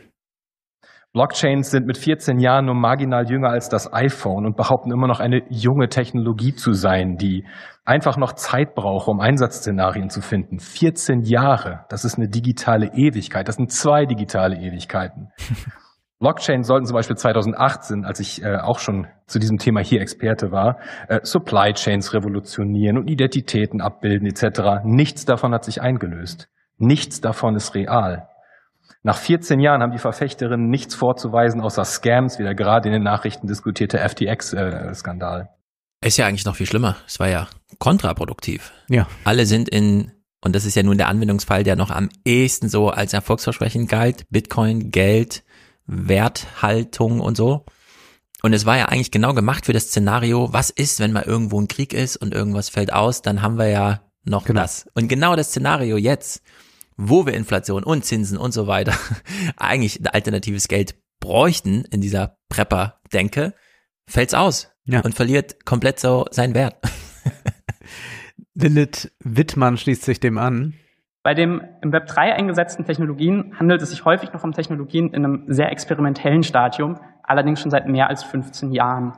Blockchains 1.12 1.72
sind 1.72 1.86
mit 1.86 1.98
14 1.98 2.38
Jahren 2.38 2.66
nur 2.66 2.76
marginal 2.76 3.28
jünger 3.28 3.48
als 3.48 3.68
das 3.68 3.92
iPhone 3.92 4.46
und 4.46 4.56
behaupten 4.56 4.92
immer 4.92 5.08
noch 5.08 5.18
eine 5.18 5.42
junge 5.48 5.88
Technologie 5.88 6.54
zu 6.54 6.72
sein, 6.72 7.16
die 7.16 7.44
einfach 7.84 8.16
noch 8.16 8.34
Zeit 8.34 8.76
braucht, 8.76 9.08
um 9.08 9.18
Einsatzszenarien 9.18 10.08
zu 10.08 10.20
finden. 10.20 10.60
14 10.60 11.22
Jahre, 11.22 11.84
das 11.88 12.04
ist 12.04 12.16
eine 12.16 12.28
digitale 12.28 12.92
Ewigkeit, 12.94 13.48
das 13.48 13.56
sind 13.56 13.72
zwei 13.72 14.06
digitale 14.06 14.56
Ewigkeiten. 14.56 15.32
Blockchain 16.20 16.62
sollten 16.62 16.84
zum 16.84 16.94
Beispiel 16.94 17.16
2018, 17.16 18.04
als 18.04 18.20
ich 18.20 18.42
äh, 18.42 18.58
auch 18.58 18.78
schon 18.78 19.06
zu 19.26 19.38
diesem 19.38 19.56
Thema 19.56 19.80
hier 19.80 20.02
Experte 20.02 20.52
war, 20.52 20.78
äh, 21.08 21.20
Supply 21.22 21.72
Chains 21.72 22.12
revolutionieren 22.12 22.98
und 22.98 23.08
Identitäten 23.08 23.80
abbilden 23.80 24.28
etc. 24.28 24.84
Nichts 24.84 25.24
davon 25.24 25.54
hat 25.54 25.64
sich 25.64 25.80
eingelöst. 25.80 26.48
Nichts 26.76 27.22
davon 27.22 27.56
ist 27.56 27.74
real. 27.74 28.28
Nach 29.02 29.16
14 29.16 29.60
Jahren 29.60 29.82
haben 29.82 29.92
die 29.92 29.98
Verfechterinnen 29.98 30.68
nichts 30.68 30.94
vorzuweisen 30.94 31.62
außer 31.62 31.84
Scams, 31.84 32.38
wie 32.38 32.42
der 32.42 32.54
gerade 32.54 32.88
in 32.88 32.92
den 32.92 33.02
Nachrichten 33.02 33.46
diskutierte 33.46 33.98
FTX-Skandal. 33.98 35.48
Äh, 36.02 36.06
ist 36.06 36.18
ja 36.18 36.26
eigentlich 36.26 36.44
noch 36.44 36.56
viel 36.56 36.66
schlimmer. 36.66 36.96
Es 37.06 37.18
war 37.18 37.28
ja 37.28 37.48
kontraproduktiv. 37.78 38.72
Ja. 38.88 39.06
Alle 39.24 39.46
sind 39.46 39.70
in, 39.70 40.12
und 40.44 40.54
das 40.54 40.66
ist 40.66 40.74
ja 40.74 40.82
nun 40.82 40.98
der 40.98 41.08
Anwendungsfall, 41.08 41.64
der 41.64 41.76
noch 41.76 41.90
am 41.90 42.10
ehesten 42.26 42.68
so 42.68 42.88
als 42.88 43.14
Erfolgsversprechen 43.14 43.86
galt, 43.86 44.24
Bitcoin, 44.28 44.90
Geld, 44.90 45.44
Werthaltung 45.90 47.20
und 47.20 47.36
so. 47.36 47.64
Und 48.42 48.52
es 48.52 48.64
war 48.64 48.78
ja 48.78 48.86
eigentlich 48.86 49.10
genau 49.10 49.34
gemacht 49.34 49.66
für 49.66 49.72
das 49.72 49.88
Szenario, 49.88 50.52
was 50.52 50.70
ist, 50.70 51.00
wenn 51.00 51.12
mal 51.12 51.24
irgendwo 51.24 51.60
ein 51.60 51.68
Krieg 51.68 51.92
ist 51.92 52.16
und 52.16 52.32
irgendwas 52.32 52.70
fällt 52.70 52.92
aus, 52.92 53.22
dann 53.22 53.42
haben 53.42 53.58
wir 53.58 53.68
ja 53.68 54.00
noch 54.24 54.44
genau. 54.44 54.62
das. 54.62 54.86
Und 54.94 55.08
genau 55.08 55.36
das 55.36 55.48
Szenario 55.48 55.96
jetzt, 55.96 56.42
wo 56.96 57.26
wir 57.26 57.34
Inflation 57.34 57.84
und 57.84 58.04
Zinsen 58.04 58.38
und 58.38 58.52
so 58.52 58.66
weiter 58.66 58.94
eigentlich 59.56 60.00
alternatives 60.12 60.68
Geld 60.68 60.96
bräuchten 61.18 61.84
in 61.90 62.00
dieser 62.00 62.38
Prepper-Denke, 62.48 63.54
fällt's 64.06 64.34
aus 64.34 64.70
ja. 64.86 65.00
und 65.00 65.14
verliert 65.14 65.66
komplett 65.66 66.00
so 66.00 66.26
seinen 66.30 66.54
Wert. 66.54 66.76
Lilith 68.54 69.12
Wittmann 69.20 69.76
schließt 69.76 70.02
sich 70.02 70.20
dem 70.20 70.38
an. 70.38 70.74
Bei 71.22 71.34
den 71.34 71.60
im 71.82 71.92
Web 71.92 72.06
3 72.06 72.34
eingesetzten 72.34 72.86
Technologien 72.86 73.54
handelt 73.58 73.82
es 73.82 73.90
sich 73.90 74.06
häufig 74.06 74.32
noch 74.32 74.42
um 74.42 74.52
Technologien 74.52 75.12
in 75.12 75.24
einem 75.24 75.44
sehr 75.48 75.70
experimentellen 75.70 76.42
Stadium, 76.42 76.98
allerdings 77.22 77.60
schon 77.60 77.70
seit 77.70 77.86
mehr 77.86 78.08
als 78.08 78.24
15 78.24 78.72
Jahren. 78.72 79.12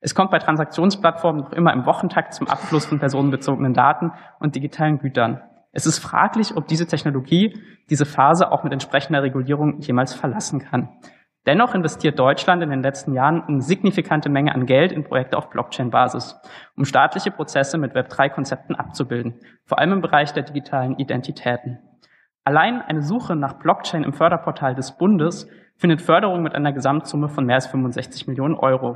Es 0.00 0.14
kommt 0.14 0.30
bei 0.30 0.38
Transaktionsplattformen 0.38 1.42
noch 1.42 1.52
immer 1.52 1.72
im 1.72 1.86
Wochentakt 1.86 2.34
zum 2.34 2.46
Abfluss 2.46 2.86
von 2.86 3.00
personenbezogenen 3.00 3.74
Daten 3.74 4.12
und 4.38 4.54
digitalen 4.54 5.00
Gütern. 5.00 5.42
Es 5.72 5.86
ist 5.86 5.98
fraglich, 5.98 6.56
ob 6.56 6.68
diese 6.68 6.86
Technologie 6.86 7.60
diese 7.90 8.06
Phase 8.06 8.52
auch 8.52 8.62
mit 8.62 8.72
entsprechender 8.72 9.22
Regulierung 9.24 9.80
jemals 9.80 10.14
verlassen 10.14 10.60
kann. 10.60 10.88
Dennoch 11.46 11.74
investiert 11.74 12.18
Deutschland 12.18 12.62
in 12.62 12.70
den 12.70 12.82
letzten 12.82 13.14
Jahren 13.14 13.42
eine 13.42 13.62
signifikante 13.62 14.28
Menge 14.28 14.54
an 14.54 14.66
Geld 14.66 14.92
in 14.92 15.04
Projekte 15.04 15.38
auf 15.38 15.48
Blockchain-Basis, 15.48 16.36
um 16.76 16.84
staatliche 16.84 17.30
Prozesse 17.30 17.78
mit 17.78 17.94
Web3-Konzepten 17.94 18.74
abzubilden, 18.74 19.40
vor 19.64 19.78
allem 19.78 19.92
im 19.92 20.00
Bereich 20.02 20.32
der 20.32 20.42
digitalen 20.42 20.98
Identitäten. 20.98 21.78
Allein 22.44 22.82
eine 22.82 23.02
Suche 23.02 23.36
nach 23.36 23.54
Blockchain 23.54 24.04
im 24.04 24.12
Förderportal 24.12 24.74
des 24.74 24.96
Bundes 24.98 25.48
findet 25.76 26.02
Förderung 26.02 26.42
mit 26.42 26.54
einer 26.54 26.72
Gesamtsumme 26.72 27.28
von 27.30 27.46
mehr 27.46 27.56
als 27.56 27.68
65 27.68 28.26
Millionen 28.26 28.54
Euro. 28.54 28.94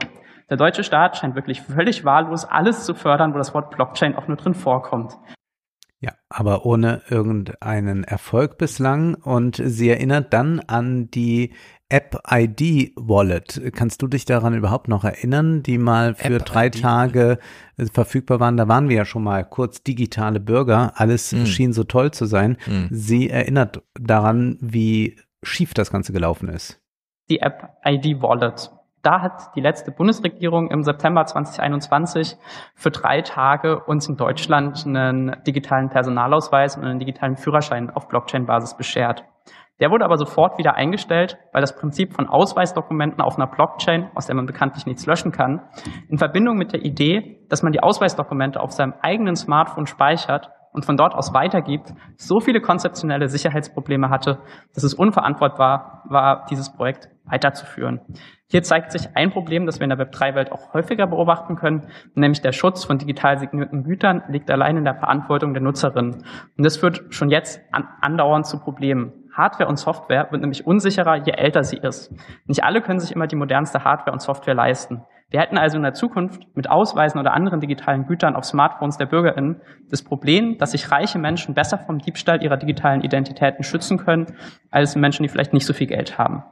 Der 0.51 0.59
deutsche 0.59 0.85
Staat 0.85 1.17
scheint 1.17 1.35
wirklich 1.35 1.63
völlig 1.63 2.05
wahllos 2.05 2.45
alles 2.45 2.85
zu 2.85 2.95
fördern, 2.95 3.33
wo 3.33 3.39
das 3.39 3.55
Wort 3.55 3.71
Blockchain 3.75 4.17
auch 4.17 4.29
nur 4.29 4.37
drin 4.37 4.55
vorkommt. 4.55 5.17
Ja, 6.01 6.13
aber 6.29 6.67
ohne 6.67 7.01
irgendeinen 7.09 8.05
Erfolg 8.05 8.59
bislang. 8.59 9.15
Und 9.15 9.57
sie 9.57 9.89
erinnert 9.89 10.35
dann 10.35 10.61
an 10.61 11.11
die 11.11 11.55
App 11.89 12.19
ID 12.31 12.93
Wallet. 12.97 13.61
Kannst 13.75 14.03
du 14.03 14.07
dich 14.07 14.25
daran 14.25 14.55
überhaupt 14.55 14.89
noch 14.89 15.05
erinnern, 15.05 15.63
die 15.63 15.79
mal 15.79 16.15
für 16.15 16.39
drei. 16.39 16.71
Tage 16.71 17.39
äh, 17.77 17.87
verfügbar 17.87 18.41
waren? 18.41 18.57
Da 18.57 18.69
waren 18.69 18.89
wir 18.89 18.97
ja 18.97 19.05
schon 19.05 19.23
mal 19.23 19.45
kurz 19.45 19.83
digitale 19.83 20.41
Bürger. 20.41 20.93
Alles 20.97 21.33
mm. 21.33 21.45
schien 21.45 21.73
so 21.73 21.85
toll 21.85 22.11
zu 22.11 22.25
sein. 22.25 22.57
Mm. 22.67 22.87
Sie 22.91 23.29
erinnert 23.29 23.83
daran, 24.01 24.59
wie 24.61 25.17
schief 25.43 25.75
das 25.75 25.91
Ganze 25.91 26.13
gelaufen 26.13 26.49
ist. 26.49 26.81
Die 27.29 27.41
App 27.41 27.77
ID 27.85 28.23
Wallet. 28.23 28.71
Da 29.03 29.21
hat 29.21 29.55
die 29.55 29.61
letzte 29.61 29.91
Bundesregierung 29.91 30.71
im 30.71 30.83
September 30.83 31.27
2021 31.27 32.39
für 32.75 32.91
drei 32.91 33.21
Tage 33.21 33.81
uns 33.81 34.09
in 34.09 34.17
Deutschland 34.17 34.87
einen 34.87 35.37
digitalen 35.47 35.91
Personalausweis 35.91 36.79
und 36.79 36.85
einen 36.85 36.99
digitalen 36.99 37.37
Führerschein 37.37 37.91
auf 37.91 38.09
Blockchain-Basis 38.09 38.79
beschert. 38.79 39.25
Der 39.81 39.91
wurde 39.91 40.05
aber 40.05 40.17
sofort 40.17 40.59
wieder 40.59 40.75
eingestellt, 40.75 41.37
weil 41.53 41.61
das 41.61 41.77
Prinzip 41.77 42.15
von 42.15 42.29
Ausweisdokumenten 42.29 43.21
auf 43.21 43.37
einer 43.37 43.49
Blockchain, 43.49 44.11
aus 44.15 44.27
der 44.27 44.37
man 44.37 44.47
bekanntlich 44.47 44.87
nichts 44.87 45.07
löschen 45.07 45.33
kann, 45.33 45.63
in 46.09 46.19
Verbindung 46.19 46.57
mit 46.57 46.73
der 46.73 46.85
Idee, 46.85 47.45
dass 47.49 47.63
man 47.63 47.73
die 47.73 47.83
Ausweisdokumente 47.83 48.61
auf 48.61 48.71
seinem 48.71 48.95
eigenen 49.03 49.35
Smartphone 49.35 49.87
speichert 49.87 50.51
und 50.75 50.85
von 50.85 50.97
dort 50.97 51.15
aus 51.15 51.33
weitergibt, 51.33 51.93
so 52.17 52.41
viele 52.41 52.61
konzeptionelle 52.61 53.29
Sicherheitsprobleme 53.29 54.11
hatte, 54.11 54.41
dass 54.75 54.83
es 54.83 54.93
unverantwortbar 54.93 56.03
war, 56.09 56.47
dieses 56.51 56.73
Projekt 56.73 57.09
weiterzuführen. 57.25 58.01
Hier 58.49 58.63
zeigt 58.63 58.93
sich 58.93 59.17
ein 59.17 59.31
Problem, 59.31 59.67
das 59.67 59.79
wir 59.79 59.85
in 59.85 59.97
der 59.97 59.99
Web3-Welt 59.99 60.53
auch 60.53 60.75
häufiger 60.75 61.07
beobachten 61.07 61.57
können, 61.57 61.89
nämlich 62.15 62.43
der 62.43 62.53
Schutz 62.53 62.85
von 62.85 62.99
digital 62.99 63.39
signierten 63.39 63.85
Gütern 63.85 64.23
liegt 64.29 64.51
allein 64.51 64.77
in 64.77 64.85
der 64.85 64.97
Verantwortung 64.97 65.55
der 65.55 65.63
Nutzerinnen. 65.63 66.25
Und 66.57 66.65
das 66.65 66.77
führt 66.77 67.03
schon 67.11 67.31
jetzt 67.31 67.61
andauernd 68.01 68.47
zu 68.47 68.59
Problemen. 68.59 69.24
Hardware 69.35 69.69
und 69.69 69.79
Software 69.79 70.29
wird 70.31 70.41
nämlich 70.41 70.67
unsicherer, 70.67 71.17
je 71.17 71.33
älter 71.33 71.65
sie 71.65 71.77
ist. 71.77 72.13
Nicht 72.47 72.65
alle 72.65 72.81
können 72.81 73.01
sich 73.01 73.13
immer 73.13 73.27
die 73.27 73.37
modernste 73.37 73.85
Hardware 73.85 74.13
und 74.13 74.21
Software 74.21 74.55
leisten. 74.55 75.03
Wir 75.29 75.41
hätten 75.41 75.59
also 75.59 75.77
in 75.77 75.83
der 75.83 75.95
Zukunft 75.95 76.47
mit 76.55 76.71
Ausweisen 76.71 77.19
oder 77.19 77.35
anderen 77.35 77.61
digitalen 77.61 78.07
Gütern 78.07 78.37
auf 78.37 78.45
Smartphones 78.45 78.99
der 78.99 79.07
BürgerInnen 79.07 79.61
das 79.91 80.03
Problem, 80.03 80.59
dass 80.59 80.71
sich 80.71 80.93
reiche 80.93 81.19
Menschen 81.19 81.55
besser 81.55 81.79
vom 81.79 81.99
Diebstahl 81.99 82.43
ihrer 82.43 82.57
digitalen 82.57 83.01
Identitäten 83.01 83.65
schützen 83.65 83.99
können, 83.99 84.37
als 84.71 84.95
Menschen, 84.95 85.25
die 85.25 85.29
vielleicht 85.29 85.53
nicht 85.53 85.67
so 85.67 85.73
viel 85.73 85.89
Geld 85.89 86.19
haben. 86.19 86.45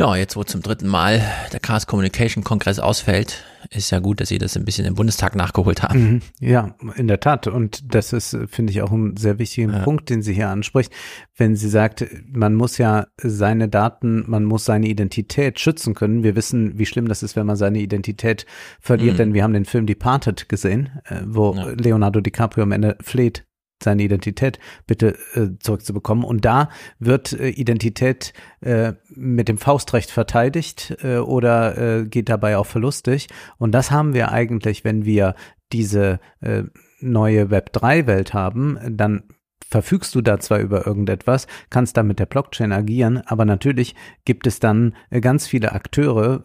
Ja, 0.00 0.16
jetzt 0.16 0.34
wo 0.34 0.44
zum 0.44 0.62
dritten 0.62 0.88
Mal 0.88 1.20
der 1.52 1.60
Chaos 1.60 1.86
Communication 1.86 2.42
Kongress 2.42 2.78
ausfällt, 2.78 3.44
ist 3.68 3.90
ja 3.90 3.98
gut, 3.98 4.22
dass 4.22 4.30
Sie 4.30 4.38
das 4.38 4.56
ein 4.56 4.64
bisschen 4.64 4.86
im 4.86 4.94
Bundestag 4.94 5.36
nachgeholt 5.36 5.82
haben. 5.82 6.00
Mhm. 6.00 6.20
Ja, 6.40 6.74
in 6.96 7.06
der 7.06 7.20
Tat. 7.20 7.46
Und 7.46 7.94
das 7.94 8.14
ist, 8.14 8.34
finde 8.46 8.72
ich, 8.72 8.80
auch 8.80 8.92
ein 8.92 9.18
sehr 9.18 9.38
wichtiger 9.38 9.70
ja. 9.70 9.78
Punkt, 9.80 10.08
den 10.08 10.22
sie 10.22 10.32
hier 10.32 10.48
anspricht. 10.48 10.90
Wenn 11.36 11.54
sie 11.54 11.68
sagt, 11.68 12.06
man 12.32 12.54
muss 12.54 12.78
ja 12.78 13.08
seine 13.18 13.68
Daten, 13.68 14.24
man 14.26 14.44
muss 14.44 14.64
seine 14.64 14.88
Identität 14.88 15.60
schützen 15.60 15.92
können. 15.92 16.22
Wir 16.22 16.34
wissen, 16.34 16.78
wie 16.78 16.86
schlimm 16.86 17.06
das 17.06 17.22
ist, 17.22 17.36
wenn 17.36 17.44
man 17.44 17.56
seine 17.56 17.80
Identität 17.80 18.46
verliert, 18.80 19.16
mhm. 19.16 19.18
denn 19.18 19.34
wir 19.34 19.42
haben 19.42 19.52
den 19.52 19.66
Film 19.66 19.84
Departed 19.84 20.48
gesehen, 20.48 20.98
äh, 21.04 21.16
wo 21.26 21.52
ja. 21.54 21.72
Leonardo 21.72 22.22
DiCaprio 22.22 22.62
am 22.62 22.72
Ende 22.72 22.96
fleht 23.02 23.44
seine 23.82 24.02
Identität 24.02 24.58
bitte 24.86 25.16
äh, 25.34 25.58
zurückzubekommen. 25.58 26.24
Und 26.24 26.44
da 26.44 26.68
wird 26.98 27.32
äh, 27.32 27.48
Identität 27.48 28.32
äh, 28.60 28.94
mit 29.08 29.48
dem 29.48 29.58
Faustrecht 29.58 30.10
verteidigt 30.10 30.96
äh, 31.02 31.18
oder 31.18 31.78
äh, 31.78 32.04
geht 32.06 32.28
dabei 32.28 32.56
auch 32.56 32.66
verlustig. 32.66 33.28
Und 33.58 33.72
das 33.72 33.90
haben 33.90 34.14
wir 34.14 34.32
eigentlich, 34.32 34.84
wenn 34.84 35.04
wir 35.04 35.34
diese 35.72 36.20
äh, 36.40 36.64
neue 37.00 37.46
Web3-Welt 37.46 38.34
haben, 38.34 38.78
dann 38.88 39.24
verfügst 39.70 40.14
du 40.14 40.20
da 40.20 40.40
zwar 40.40 40.58
über 40.58 40.86
irgendetwas, 40.86 41.46
kannst 41.70 41.96
da 41.96 42.02
mit 42.02 42.18
der 42.18 42.26
Blockchain 42.26 42.72
agieren, 42.72 43.18
aber 43.26 43.44
natürlich 43.44 43.94
gibt 44.24 44.46
es 44.46 44.58
dann 44.58 44.94
äh, 45.10 45.20
ganz 45.20 45.46
viele 45.46 45.72
Akteure, 45.72 46.44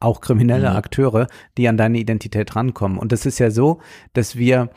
auch 0.00 0.22
kriminelle 0.22 0.70
mhm. 0.70 0.76
Akteure, 0.76 1.26
die 1.58 1.68
an 1.68 1.76
deine 1.76 1.98
Identität 1.98 2.56
rankommen. 2.56 2.98
Und 2.98 3.12
es 3.12 3.26
ist 3.26 3.38
ja 3.38 3.50
so, 3.50 3.80
dass 4.14 4.36
wir 4.36 4.70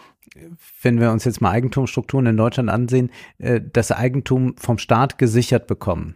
wenn 0.82 1.00
wir 1.00 1.12
uns 1.12 1.26
jetzt 1.26 1.42
mal 1.42 1.52
Eigentumsstrukturen 1.52 2.26
in 2.26 2.38
Deutschland 2.38 2.70
ansehen, 2.70 3.12
äh, 3.38 3.62
das 3.62 3.92
Eigentum 3.92 4.56
vom 4.58 4.78
Staat 4.78 5.18
gesichert 5.18 5.68
bekommen. 5.68 6.16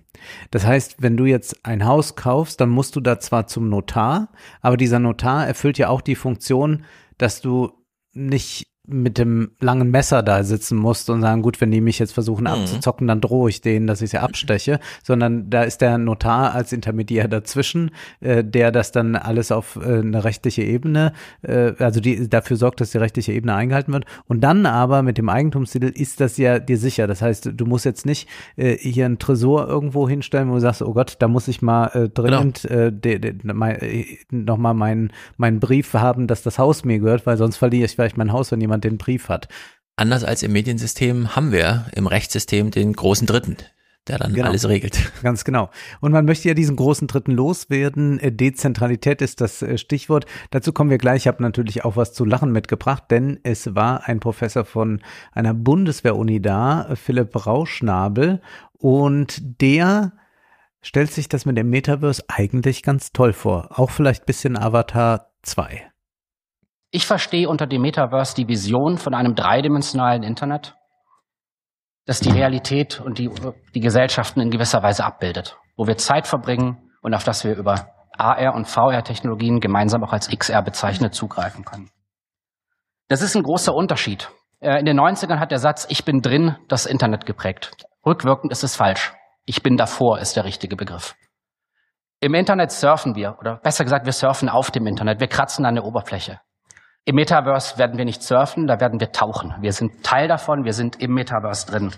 Das 0.51 0.65
heißt, 0.65 1.01
wenn 1.01 1.17
du 1.17 1.25
jetzt 1.25 1.65
ein 1.65 1.85
Haus 1.85 2.15
kaufst, 2.15 2.59
dann 2.61 2.69
musst 2.69 2.95
du 2.95 3.01
da 3.01 3.19
zwar 3.19 3.47
zum 3.47 3.69
Notar, 3.69 4.29
aber 4.61 4.77
dieser 4.77 4.99
Notar 4.99 5.47
erfüllt 5.47 5.77
ja 5.77 5.89
auch 5.89 6.01
die 6.01 6.15
Funktion, 6.15 6.85
dass 7.17 7.41
du 7.41 7.71
nicht 8.13 8.67
mit 8.87 9.17
dem 9.17 9.51
langen 9.59 9.91
Messer 9.91 10.23
da 10.23 10.43
sitzen 10.43 10.77
musst 10.77 11.09
und 11.09 11.21
sagen, 11.21 11.41
gut, 11.41 11.59
wenn 11.59 11.71
die 11.71 11.81
mich 11.81 11.99
jetzt 11.99 12.13
versuchen 12.13 12.43
mhm. 12.43 12.47
abzuzocken, 12.47 13.07
dann 13.07 13.21
drohe 13.21 13.49
ich 13.49 13.61
denen, 13.61 13.85
dass 13.85 14.01
ich 14.01 14.11
sie 14.11 14.17
absteche, 14.17 14.79
sondern 15.03 15.49
da 15.49 15.63
ist 15.63 15.81
der 15.81 15.97
Notar 15.97 16.53
als 16.53 16.71
Intermediär 16.71 17.27
dazwischen, 17.27 17.91
äh, 18.21 18.43
der 18.43 18.71
das 18.71 18.91
dann 18.91 19.15
alles 19.15 19.51
auf 19.51 19.75
äh, 19.75 19.99
eine 19.99 20.23
rechtliche 20.23 20.63
Ebene, 20.63 21.11
äh, 21.41 21.73
also 21.79 21.99
die 21.99 22.29
dafür 22.29 22.55
sorgt, 22.55 22.79
dass 22.79 22.91
die 22.91 22.97
rechtliche 22.97 23.33
Ebene 23.33 23.53
eingehalten 23.55 23.93
wird. 23.93 24.05
Und 24.27 24.41
dann 24.41 24.65
aber 24.65 25.03
mit 25.03 25.17
dem 25.17 25.29
Eigentumstitel 25.29 25.87
ist 25.87 26.21
das 26.21 26.37
ja 26.37 26.59
dir 26.59 26.77
sicher. 26.77 27.07
Das 27.07 27.21
heißt, 27.21 27.51
du 27.53 27.65
musst 27.65 27.85
jetzt 27.85 28.05
nicht 28.05 28.29
äh, 28.55 28.77
hier 28.77 29.05
einen 29.05 29.19
Tresor 29.19 29.67
irgendwo 29.67 30.07
hinstellen, 30.07 30.49
wo 30.49 30.55
du 30.55 30.61
sagst, 30.61 30.81
oh 30.81 30.93
Gott, 30.93 31.17
da 31.19 31.27
muss 31.27 31.47
ich 31.47 31.61
mal 31.61 31.87
äh, 31.87 32.09
dringend 32.09 32.61
genau. 32.61 32.81
äh, 32.81 32.91
de, 32.91 33.19
de, 33.19 33.35
mein, 33.43 33.75
äh, 33.81 34.05
nochmal 34.31 34.73
meinen 34.73 35.11
meinen 35.35 35.59
Brief 35.59 35.93
haben, 35.93 36.27
dass 36.27 36.43
das 36.43 36.57
Haus 36.57 36.85
mir 36.85 36.99
gehört, 36.99 37.25
weil 37.25 37.37
sonst 37.37 37.57
verliere 37.57 37.85
ich 37.85 37.91
vielleicht 37.91 38.17
mein 38.17 38.31
Haus, 38.31 38.51
wenn 38.51 38.61
jemand 38.61 38.76
jemand 38.77 38.83
den 38.83 38.97
Brief 38.97 39.29
hat. 39.29 39.47
Anders 39.95 40.23
als 40.23 40.43
im 40.43 40.53
Mediensystem 40.53 41.35
haben 41.35 41.51
wir 41.51 41.87
im 41.95 42.07
Rechtssystem 42.07 42.69
den 42.69 42.93
großen 42.93 43.25
Dritten, 43.25 43.57
der 44.07 44.19
dann 44.19 44.33
genau. 44.33 44.49
alles 44.49 44.69
regelt. 44.69 45.11
Ganz 45.23 45.43
genau. 45.43 45.71
Und 46.01 46.11
man 46.11 46.25
möchte 46.25 46.47
ja 46.47 46.53
diesen 46.53 46.75
großen 46.75 47.07
Dritten 47.07 47.31
loswerden. 47.31 48.19
Äh, 48.19 48.31
Dezentralität 48.31 49.23
ist 49.23 49.41
das 49.41 49.63
äh, 49.63 49.79
Stichwort. 49.79 50.27
Dazu 50.51 50.71
kommen 50.71 50.91
wir 50.91 50.99
gleich. 50.99 51.23
Ich 51.23 51.27
habe 51.27 51.41
natürlich 51.41 51.83
auch 51.83 51.95
was 51.95 52.13
zu 52.13 52.25
lachen 52.25 52.51
mitgebracht, 52.51 53.05
denn 53.09 53.39
es 53.41 53.73
war 53.73 54.07
ein 54.07 54.19
Professor 54.19 54.65
von 54.65 55.01
einer 55.31 55.55
Bundeswehruni 55.55 56.41
da, 56.41 56.95
Philipp 56.95 57.47
Rauschnabel, 57.47 58.41
und 58.73 59.41
der 59.61 60.13
stellt 60.83 61.11
sich 61.11 61.27
das 61.27 61.47
mit 61.47 61.57
dem 61.57 61.71
Metaverse 61.71 62.23
eigentlich 62.27 62.83
ganz 62.83 63.11
toll 63.11 63.33
vor. 63.33 63.79
Auch 63.79 63.89
vielleicht 63.89 64.27
bisschen 64.27 64.55
Avatar 64.55 65.31
2. 65.41 65.91
Ich 66.91 67.05
verstehe 67.05 67.49
unter 67.49 67.67
dem 67.67 67.81
Metaverse 67.81 68.35
die 68.35 68.47
Vision 68.47 68.97
von 68.97 69.13
einem 69.13 69.35
dreidimensionalen 69.35 70.23
Internet, 70.23 70.75
das 72.05 72.21
die 72.21 72.31
Realität 72.31 73.01
und 73.01 73.17
die, 73.17 73.29
die 73.75 73.81
Gesellschaften 73.81 74.39
in 74.39 74.51
gewisser 74.51 74.81
Weise 74.83 75.03
abbildet, 75.03 75.57
wo 75.75 75.85
wir 75.85 75.97
Zeit 75.97 76.27
verbringen 76.27 76.91
und 77.01 77.13
auf 77.13 77.25
das 77.25 77.43
wir 77.43 77.55
über 77.55 77.89
AR 78.17 78.55
und 78.55 78.67
VR-Technologien 78.67 79.59
gemeinsam 79.59 80.03
auch 80.03 80.13
als 80.13 80.29
XR 80.29 80.61
bezeichnet 80.63 81.13
zugreifen 81.13 81.65
können. 81.65 81.91
Das 83.09 83.21
ist 83.21 83.35
ein 83.35 83.43
großer 83.43 83.73
Unterschied. 83.73 84.29
Äh, 84.59 84.79
in 84.79 84.85
den 84.85 84.99
90ern 84.99 85.39
hat 85.39 85.51
der 85.51 85.59
Satz 85.59 85.85
Ich 85.89 86.05
bin 86.05 86.21
drin 86.21 86.55
das 86.67 86.85
Internet 86.85 87.25
geprägt. 87.25 87.71
Rückwirkend 88.05 88.51
ist 88.51 88.63
es 88.63 88.75
falsch. 88.75 89.13
Ich 89.45 89.61
bin 89.61 89.77
davor 89.77 90.19
ist 90.19 90.35
der 90.35 90.45
richtige 90.45 90.75
Begriff. 90.75 91.15
Im 92.19 92.33
Internet 92.33 92.71
surfen 92.71 93.15
wir, 93.15 93.37
oder 93.39 93.57
besser 93.57 93.83
gesagt, 93.83 94.05
wir 94.05 94.13
surfen 94.13 94.49
auf 94.49 94.71
dem 94.71 94.87
Internet. 94.87 95.19
Wir 95.19 95.27
kratzen 95.27 95.65
an 95.65 95.75
der 95.75 95.85
Oberfläche. 95.85 96.39
Im 97.07 97.15
Metaverse 97.15 97.77
werden 97.77 97.97
wir 97.97 98.03
nicht 98.03 98.21
surfen, 98.21 98.67
da 98.67 98.81
werden 98.81 98.99
wir 98.99 99.13
tauchen. 99.13 99.53
Wir 99.61 99.71
sind 99.71 100.03
Teil 100.03 100.27
davon, 100.27 100.65
wir 100.65 100.73
sind 100.73 101.01
im 101.01 101.13
Metaverse 101.13 101.65
drin. 101.65 101.91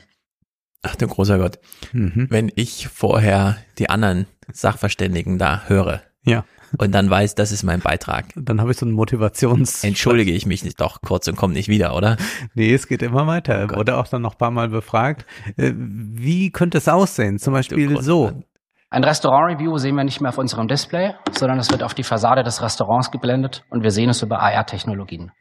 Ach 0.84 0.96
du 0.98 1.08
großer 1.08 1.40
Gott. 1.40 1.58
Mhm. 1.94 2.28
Wenn 2.30 2.52
ich 2.54 2.88
vorher 2.90 3.58
die 3.80 3.90
anderen 3.90 4.28
Sachverständigen 4.54 5.40
da 5.40 5.64
höre. 5.66 6.04
Ja. 6.26 6.46
Und 6.78 6.92
dann 6.92 7.10
weiß, 7.10 7.34
das 7.34 7.52
ist 7.52 7.64
mein 7.64 7.80
Beitrag. 7.80 8.26
Dann 8.36 8.62
habe 8.62 8.70
ich 8.70 8.78
so 8.78 8.86
einen 8.86 8.94
Motivations... 8.94 9.84
Entschuldige 9.84 10.32
ich 10.32 10.46
mich 10.46 10.64
nicht 10.64 10.80
doch 10.80 11.02
kurz 11.02 11.28
und 11.28 11.36
komme 11.36 11.56
nicht 11.56 11.70
wieder, 11.70 11.96
oder? 11.96 12.16
Nee, 12.54 12.72
es 12.72 12.88
geht 12.88 13.02
immer 13.02 13.26
weiter. 13.26 13.68
Oh 13.74 13.78
Wurde 13.78 13.98
auch 13.98 14.08
dann 14.08 14.22
noch 14.22 14.34
ein 14.34 14.38
paar 14.38 14.52
Mal 14.52 14.70
befragt. 14.70 15.26
Äh, 15.58 15.74
wie 15.76 16.52
könnte 16.52 16.78
es 16.78 16.88
aussehen? 16.88 17.40
Zum 17.40 17.54
Beispiel 17.54 18.00
so. 18.00 18.44
Ein 18.92 19.04
Restaurant-Review 19.04 19.78
sehen 19.78 19.96
wir 19.96 20.04
nicht 20.04 20.20
mehr 20.20 20.30
auf 20.30 20.40
unserem 20.40 20.68
Display, 20.68 21.14
sondern 21.32 21.60
es 21.60 21.70
wird 21.70 21.84
auf 21.84 21.94
die 21.94 22.04
Fassade 22.04 22.42
des 22.42 22.62
Restaurants 22.64 23.12
geblendet 23.12 23.64
und 23.70 23.84
wir 23.84 23.92
sehen 23.92 24.10
es 24.10 24.24
über 24.24 24.40
AR-Technologien. 24.40 25.32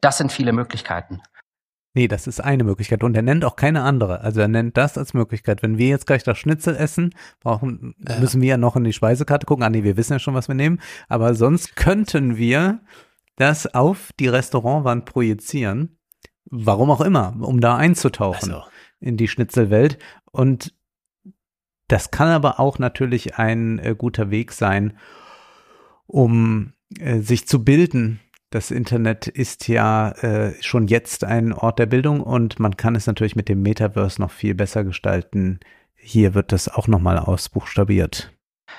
Das 0.00 0.18
sind 0.18 0.30
viele 0.30 0.52
Möglichkeiten. 0.52 1.20
Nee, 1.94 2.06
das 2.06 2.28
ist 2.28 2.38
eine 2.38 2.62
Möglichkeit 2.62 3.02
und 3.02 3.16
er 3.16 3.22
nennt 3.22 3.44
auch 3.44 3.56
keine 3.56 3.82
andere. 3.82 4.20
Also 4.20 4.40
er 4.40 4.46
nennt 4.46 4.76
das 4.76 4.96
als 4.96 5.12
Möglichkeit. 5.12 5.64
Wenn 5.64 5.78
wir 5.78 5.88
jetzt 5.88 6.06
gleich 6.06 6.22
das 6.22 6.38
Schnitzel 6.38 6.76
essen, 6.76 7.12
brauchen, 7.40 7.96
ja. 8.06 8.20
müssen 8.20 8.40
wir 8.40 8.50
ja 8.50 8.56
noch 8.56 8.76
in 8.76 8.84
die 8.84 8.92
Speisekarte 8.92 9.46
gucken. 9.46 9.64
Ah 9.64 9.70
nee, 9.70 9.82
wir 9.82 9.96
wissen 9.96 10.12
ja 10.12 10.18
schon, 10.20 10.34
was 10.34 10.46
wir 10.46 10.54
nehmen. 10.54 10.80
Aber 11.08 11.34
sonst 11.34 11.74
könnten 11.74 12.36
wir 12.36 12.80
das 13.34 13.74
auf 13.74 14.12
die 14.20 14.28
Restaurantwand 14.28 15.06
projizieren. 15.06 15.98
Warum 16.44 16.92
auch 16.92 17.00
immer, 17.00 17.34
um 17.40 17.60
da 17.60 17.76
einzutauchen 17.76 18.52
also. 18.52 18.62
in 19.00 19.16
die 19.16 19.26
Schnitzelwelt. 19.26 19.98
Und 20.30 20.77
das 21.88 22.10
kann 22.10 22.28
aber 22.28 22.60
auch 22.60 22.78
natürlich 22.78 23.38
ein 23.38 23.78
äh, 23.78 23.94
guter 23.96 24.30
Weg 24.30 24.52
sein, 24.52 24.96
um 26.06 26.72
äh, 26.98 27.18
sich 27.18 27.48
zu 27.48 27.64
bilden. 27.64 28.20
Das 28.50 28.70
Internet 28.70 29.26
ist 29.26 29.68
ja 29.68 30.10
äh, 30.22 30.54
schon 30.60 30.86
jetzt 30.86 31.24
ein 31.24 31.52
Ort 31.52 31.78
der 31.78 31.86
Bildung 31.86 32.22
und 32.22 32.58
man 32.58 32.76
kann 32.76 32.94
es 32.94 33.06
natürlich 33.06 33.36
mit 33.36 33.48
dem 33.48 33.62
Metaverse 33.62 34.20
noch 34.20 34.30
viel 34.30 34.54
besser 34.54 34.84
gestalten. 34.84 35.60
Hier 35.94 36.34
wird 36.34 36.52
das 36.52 36.68
auch 36.68 36.88
nochmal 36.88 37.18
ausbuchstabiert. 37.18 38.32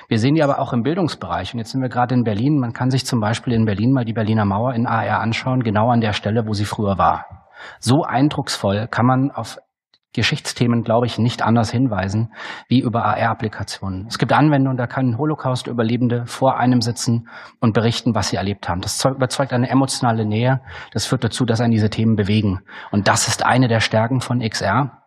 Wir 0.08 0.18
sehen 0.18 0.34
die 0.34 0.42
aber 0.42 0.58
auch 0.58 0.72
im 0.72 0.82
Bildungsbereich. 0.82 1.52
Und 1.52 1.58
jetzt 1.58 1.70
sind 1.70 1.82
wir 1.82 1.88
gerade 1.88 2.14
in 2.14 2.24
Berlin. 2.24 2.58
Man 2.58 2.72
kann 2.72 2.90
sich 2.90 3.06
zum 3.06 3.20
Beispiel 3.20 3.52
in 3.52 3.64
Berlin 3.64 3.92
mal 3.92 4.04
die 4.04 4.12
Berliner 4.12 4.44
Mauer 4.44 4.74
in 4.74 4.86
AR 4.86 5.20
anschauen, 5.20 5.62
genau 5.62 5.90
an 5.90 6.00
der 6.00 6.12
Stelle, 6.12 6.46
wo 6.46 6.54
sie 6.54 6.64
früher 6.64 6.98
war. 6.98 7.48
So 7.78 8.04
eindrucksvoll 8.04 8.88
kann 8.88 9.06
man 9.06 9.30
auf 9.30 9.58
Geschichtsthemen, 10.12 10.82
glaube 10.82 11.06
ich, 11.06 11.18
nicht 11.18 11.42
anders 11.42 11.70
hinweisen 11.70 12.32
wie 12.68 12.80
über 12.80 13.04
AR-Applikationen. 13.04 14.06
Es 14.08 14.18
gibt 14.18 14.32
Anwendungen, 14.32 14.76
da 14.76 14.86
können 14.88 15.18
Holocaust-Überlebende 15.18 16.26
vor 16.26 16.58
einem 16.58 16.82
sitzen 16.82 17.28
und 17.60 17.74
berichten, 17.74 18.14
was 18.14 18.30
sie 18.30 18.36
erlebt 18.36 18.68
haben. 18.68 18.80
Das 18.80 19.04
überzeugt 19.04 19.52
eine 19.52 19.68
emotionale 19.68 20.26
Nähe. 20.26 20.60
Das 20.92 21.06
führt 21.06 21.22
dazu, 21.22 21.44
dass 21.44 21.60
einen 21.60 21.72
diese 21.72 21.90
Themen 21.90 22.16
bewegen. 22.16 22.60
Und 22.90 23.06
das 23.06 23.28
ist 23.28 23.46
eine 23.46 23.68
der 23.68 23.80
Stärken 23.80 24.20
von 24.20 24.40
XR. 24.40 25.00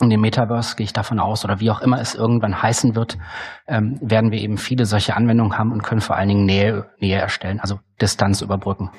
In 0.00 0.08
dem 0.08 0.20
Metaverse 0.22 0.76
gehe 0.76 0.84
ich 0.84 0.94
davon 0.94 1.20
aus, 1.20 1.44
oder 1.44 1.60
wie 1.60 1.70
auch 1.70 1.82
immer 1.82 2.00
es 2.00 2.14
irgendwann 2.14 2.62
heißen 2.62 2.94
wird, 2.94 3.18
ähm, 3.66 3.98
werden 4.00 4.30
wir 4.30 4.40
eben 4.40 4.56
viele 4.56 4.86
solche 4.86 5.14
Anwendungen 5.14 5.58
haben 5.58 5.72
und 5.72 5.82
können 5.82 6.00
vor 6.00 6.16
allen 6.16 6.28
Dingen 6.28 6.46
Nähe, 6.46 6.90
Nähe 6.98 7.18
erstellen, 7.18 7.60
also 7.60 7.80
Distanz 8.00 8.40
überbrücken. 8.40 8.90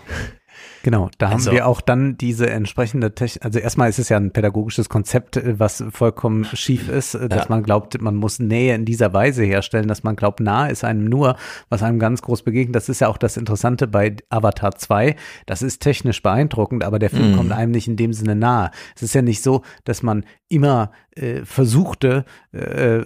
Genau, 0.84 1.10
da 1.18 1.30
also, 1.30 1.50
haben 1.50 1.56
wir 1.56 1.68
auch 1.68 1.82
dann 1.82 2.18
diese 2.18 2.50
entsprechende 2.50 3.14
Technik. 3.14 3.46
Also 3.46 3.60
erstmal 3.60 3.90
ist 3.90 4.00
es 4.00 4.10
ja 4.10 4.18
ein 4.18 4.32
pädagogisches 4.32 4.90
Konzept, 4.90 5.38
äh, 5.38 5.60
was 5.60 5.84
vollkommen 5.92 6.46
schief 6.46 6.90
ist, 6.90 7.16
äh, 7.16 7.30
dass 7.30 7.44
ja. 7.44 7.46
man 7.50 7.64
glaubt, 7.64 8.02
man 8.02 8.16
muss 8.16 8.40
Nähe 8.40 8.76
in 8.76 8.86
dieser 8.86 9.14
Weise 9.14 9.44
herstellen, 9.44 9.88
dass 9.88 10.04
man 10.04 10.16
glaubt, 10.16 10.40
nah 10.40 10.68
ist 10.68 10.84
einem 10.84 11.06
nur, 11.06 11.36
was 11.70 11.84
einem 11.84 12.00
ganz 12.00 12.22
groß 12.22 12.44
begegnet. 12.44 12.76
Das 12.76 12.90
ist 12.90 13.02
ja 13.02 13.08
auch 13.08 13.18
das 13.18 13.38
Interessante 13.38 13.88
bei 13.88 14.16
Avatar 14.30 14.76
2. 14.76 15.16
Das 15.46 15.62
ist 15.62 15.82
technisch 15.82 16.22
beeindruckend, 16.24 16.84
aber 16.84 17.00
der 17.00 17.10
Film 17.10 17.34
mm. 17.34 17.36
kommt 17.36 17.52
einem 17.52 17.72
nicht 17.72 17.88
in 17.88 17.96
dem 17.96 18.14
Sinne 18.14 18.36
nahe. 18.36 18.72
Es 18.96 19.04
ist 19.04 19.14
ja 19.14 19.22
nicht 19.22 19.44
so, 19.44 19.62
dass 19.84 20.04
man 20.04 20.26
immer 20.52 20.92
äh, 21.16 21.44
versuchte, 21.46 22.26
äh, 22.52 23.02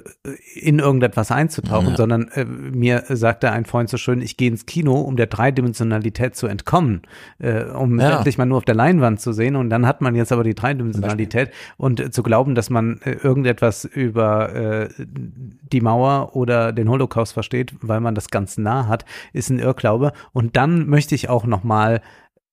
in 0.56 0.80
irgendetwas 0.80 1.32
einzutauchen, 1.32 1.90
ja. 1.90 1.96
sondern 1.96 2.28
äh, 2.30 2.46
mir 2.46 3.04
sagte 3.10 3.52
ein 3.52 3.66
Freund 3.66 3.90
so 3.90 3.98
schön, 3.98 4.22
ich 4.22 4.38
gehe 4.38 4.50
ins 4.50 4.66
Kino, 4.66 5.00
um 5.02 5.16
der 5.16 5.28
Dreidimensionalität 5.28 6.36
zu 6.36 6.48
entkommen, 6.48 7.02
äh, 7.40 7.64
um 7.64 8.00
ja. 8.00 8.18
endlich 8.18 8.38
mal 8.38 8.46
nur 8.46 8.58
auf 8.58 8.66
der 8.66 8.76
Leinwand 8.76 9.22
zu 9.22 9.34
sehen. 9.34 9.56
Und 9.56 9.70
dann 9.70 9.88
hat 9.88 10.02
man 10.02 10.16
jetzt 10.16 10.32
aber 10.32 10.44
die 10.44 10.56
Dreidimensionalität 10.56 11.52
und 11.78 12.14
zu 12.14 12.24
glauben, 12.24 12.56
dass 12.56 12.70
man 12.70 13.00
äh, 13.04 13.12
irgendetwas 13.12 13.86
über 13.86 14.54
äh, 14.54 14.90
die 14.98 15.82
Mauer 15.82 16.36
oder 16.36 16.74
den 16.74 16.90
Holocaust 16.90 17.34
versteht, 17.34 17.74
weil 17.82 18.02
man 18.02 18.16
das 18.16 18.30
ganz 18.30 18.58
nah 18.58 18.88
hat, 18.88 19.06
ist 19.34 19.50
ein 19.50 19.60
Irrglaube. 19.60 20.12
Und 20.32 20.58
dann 20.58 20.88
möchte 20.88 21.16
ich 21.16 21.30
auch 21.30 21.46
noch 21.46 21.64
mal 21.64 22.02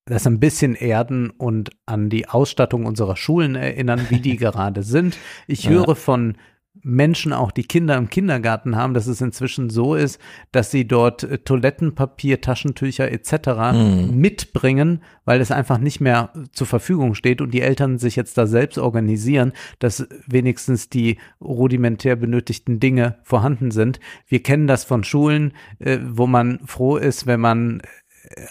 das 0.04 0.26
ein 0.26 0.40
bisschen 0.40 0.74
erden 0.74 1.30
und 1.30 1.70
an 1.86 2.10
die 2.10 2.28
Ausstattung 2.28 2.86
unserer 2.86 3.16
Schulen 3.16 3.54
erinnern, 3.54 4.06
wie 4.08 4.20
die 4.20 4.36
gerade 4.38 4.82
sind. 4.82 5.16
Ich 5.46 5.68
höre 5.68 5.94
von 5.94 6.36
Menschen, 6.84 7.32
auch 7.32 7.52
die 7.52 7.64
Kinder 7.64 7.96
im 7.96 8.08
Kindergarten 8.08 8.76
haben, 8.76 8.94
dass 8.94 9.06
es 9.06 9.20
inzwischen 9.20 9.68
so 9.68 9.94
ist, 9.94 10.18
dass 10.52 10.70
sie 10.70 10.88
dort 10.88 11.22
äh, 11.22 11.38
Toilettenpapier, 11.38 12.40
Taschentücher 12.40 13.10
etc. 13.12 13.72
Mhm. 13.72 14.16
mitbringen, 14.16 15.02
weil 15.24 15.40
es 15.40 15.50
einfach 15.50 15.78
nicht 15.78 16.00
mehr 16.00 16.32
zur 16.52 16.66
Verfügung 16.66 17.14
steht 17.14 17.40
und 17.40 17.52
die 17.52 17.60
Eltern 17.60 17.98
sich 17.98 18.16
jetzt 18.16 18.38
da 18.38 18.46
selbst 18.46 18.78
organisieren, 18.78 19.52
dass 19.78 20.08
wenigstens 20.26 20.88
die 20.88 21.18
rudimentär 21.40 22.16
benötigten 22.16 22.80
Dinge 22.80 23.18
vorhanden 23.22 23.70
sind. 23.70 24.00
Wir 24.26 24.42
kennen 24.42 24.66
das 24.66 24.84
von 24.84 25.04
Schulen, 25.04 25.52
äh, 25.78 25.98
wo 26.02 26.26
man 26.26 26.60
froh 26.66 26.96
ist, 26.96 27.26
wenn 27.26 27.40
man 27.40 27.82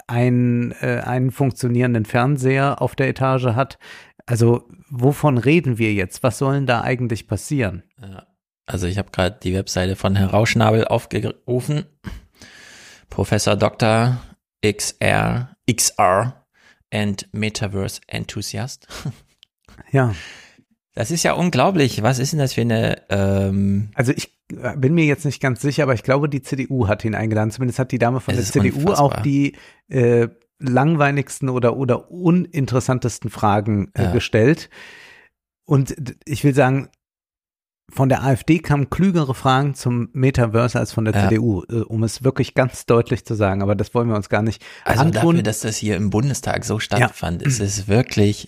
einen, 0.07 0.71
äh, 0.81 1.01
einen 1.05 1.31
funktionierenden 1.31 2.05
Fernseher 2.05 2.81
auf 2.81 2.95
der 2.95 3.09
Etage 3.09 3.45
hat. 3.55 3.79
Also 4.25 4.67
wovon 4.89 5.37
reden 5.37 5.77
wir 5.77 5.93
jetzt? 5.93 6.23
Was 6.23 6.37
sollen 6.37 6.65
da 6.65 6.81
eigentlich 6.81 7.27
passieren? 7.27 7.83
Also 8.65 8.87
ich 8.87 8.97
habe 8.97 9.11
gerade 9.11 9.39
die 9.41 9.53
Webseite 9.53 9.95
von 9.95 10.15
Herrn 10.15 10.29
Rauschnabel 10.29 10.85
aufgerufen. 10.85 11.85
Professor 13.09 13.55
Dr. 13.55 14.21
XR, 14.65 15.55
XR 15.69 16.45
and 16.91 17.27
Metaverse 17.31 18.01
Enthusiast. 18.07 18.87
Ja. 19.91 20.15
Das 20.93 21.11
ist 21.11 21.23
ja 21.23 21.33
unglaublich. 21.33 22.01
Was 22.03 22.19
ist 22.19 22.33
denn 22.33 22.39
das 22.39 22.53
für 22.53 22.61
eine? 22.61 23.01
Ähm 23.09 23.91
also 23.95 24.11
ich 24.11 24.40
bin 24.77 24.93
mir 24.93 25.05
jetzt 25.05 25.25
nicht 25.25 25.41
ganz 25.41 25.61
sicher, 25.61 25.83
aber 25.83 25.93
ich 25.93 26.03
glaube, 26.03 26.29
die 26.29 26.41
CDU 26.41 26.87
hat 26.87 27.03
ihn 27.05 27.15
eingeladen. 27.15 27.51
Zumindest 27.51 27.79
hat 27.79 27.91
die 27.91 27.99
Dame 27.99 28.19
von 28.19 28.35
der 28.35 28.43
CDU 28.43 28.77
unfassbar. 28.79 28.99
auch 28.99 29.19
die 29.21 29.55
äh, 29.89 30.27
langweiligsten 30.59 31.49
oder 31.49 31.75
oder 31.77 32.11
uninteressantesten 32.11 33.29
Fragen 33.29 33.91
äh, 33.93 34.03
Ja. 34.03 34.11
gestellt. 34.11 34.69
Und 35.65 35.95
ich 36.25 36.43
will 36.43 36.53
sagen, 36.53 36.89
von 37.93 38.07
der 38.09 38.23
AfD 38.23 38.59
kamen 38.59 38.89
klügere 38.89 39.35
Fragen 39.35 39.73
zum 39.75 40.09
Metaverse 40.13 40.79
als 40.79 40.93
von 40.93 41.03
der 41.05 41.13
Ja. 41.13 41.27
CDU, 41.29 41.63
äh, 41.69 41.81
um 41.81 42.03
es 42.03 42.23
wirklich 42.23 42.53
ganz 42.53 42.85
deutlich 42.85 43.25
zu 43.25 43.35
sagen. 43.35 43.61
Aber 43.61 43.75
das 43.75 43.93
wollen 43.93 44.07
wir 44.07 44.15
uns 44.15 44.29
gar 44.29 44.41
nicht 44.43 44.63
Also 44.85 45.01
antun. 45.01 45.13
dafür, 45.35 45.43
dass 45.43 45.59
das 45.61 45.77
hier 45.77 45.97
im 45.97 46.09
Bundestag 46.09 46.63
so 46.63 46.79
stattfand, 46.79 47.41
ist 47.41 47.59
es 47.59 47.87
wirklich, 47.89 48.47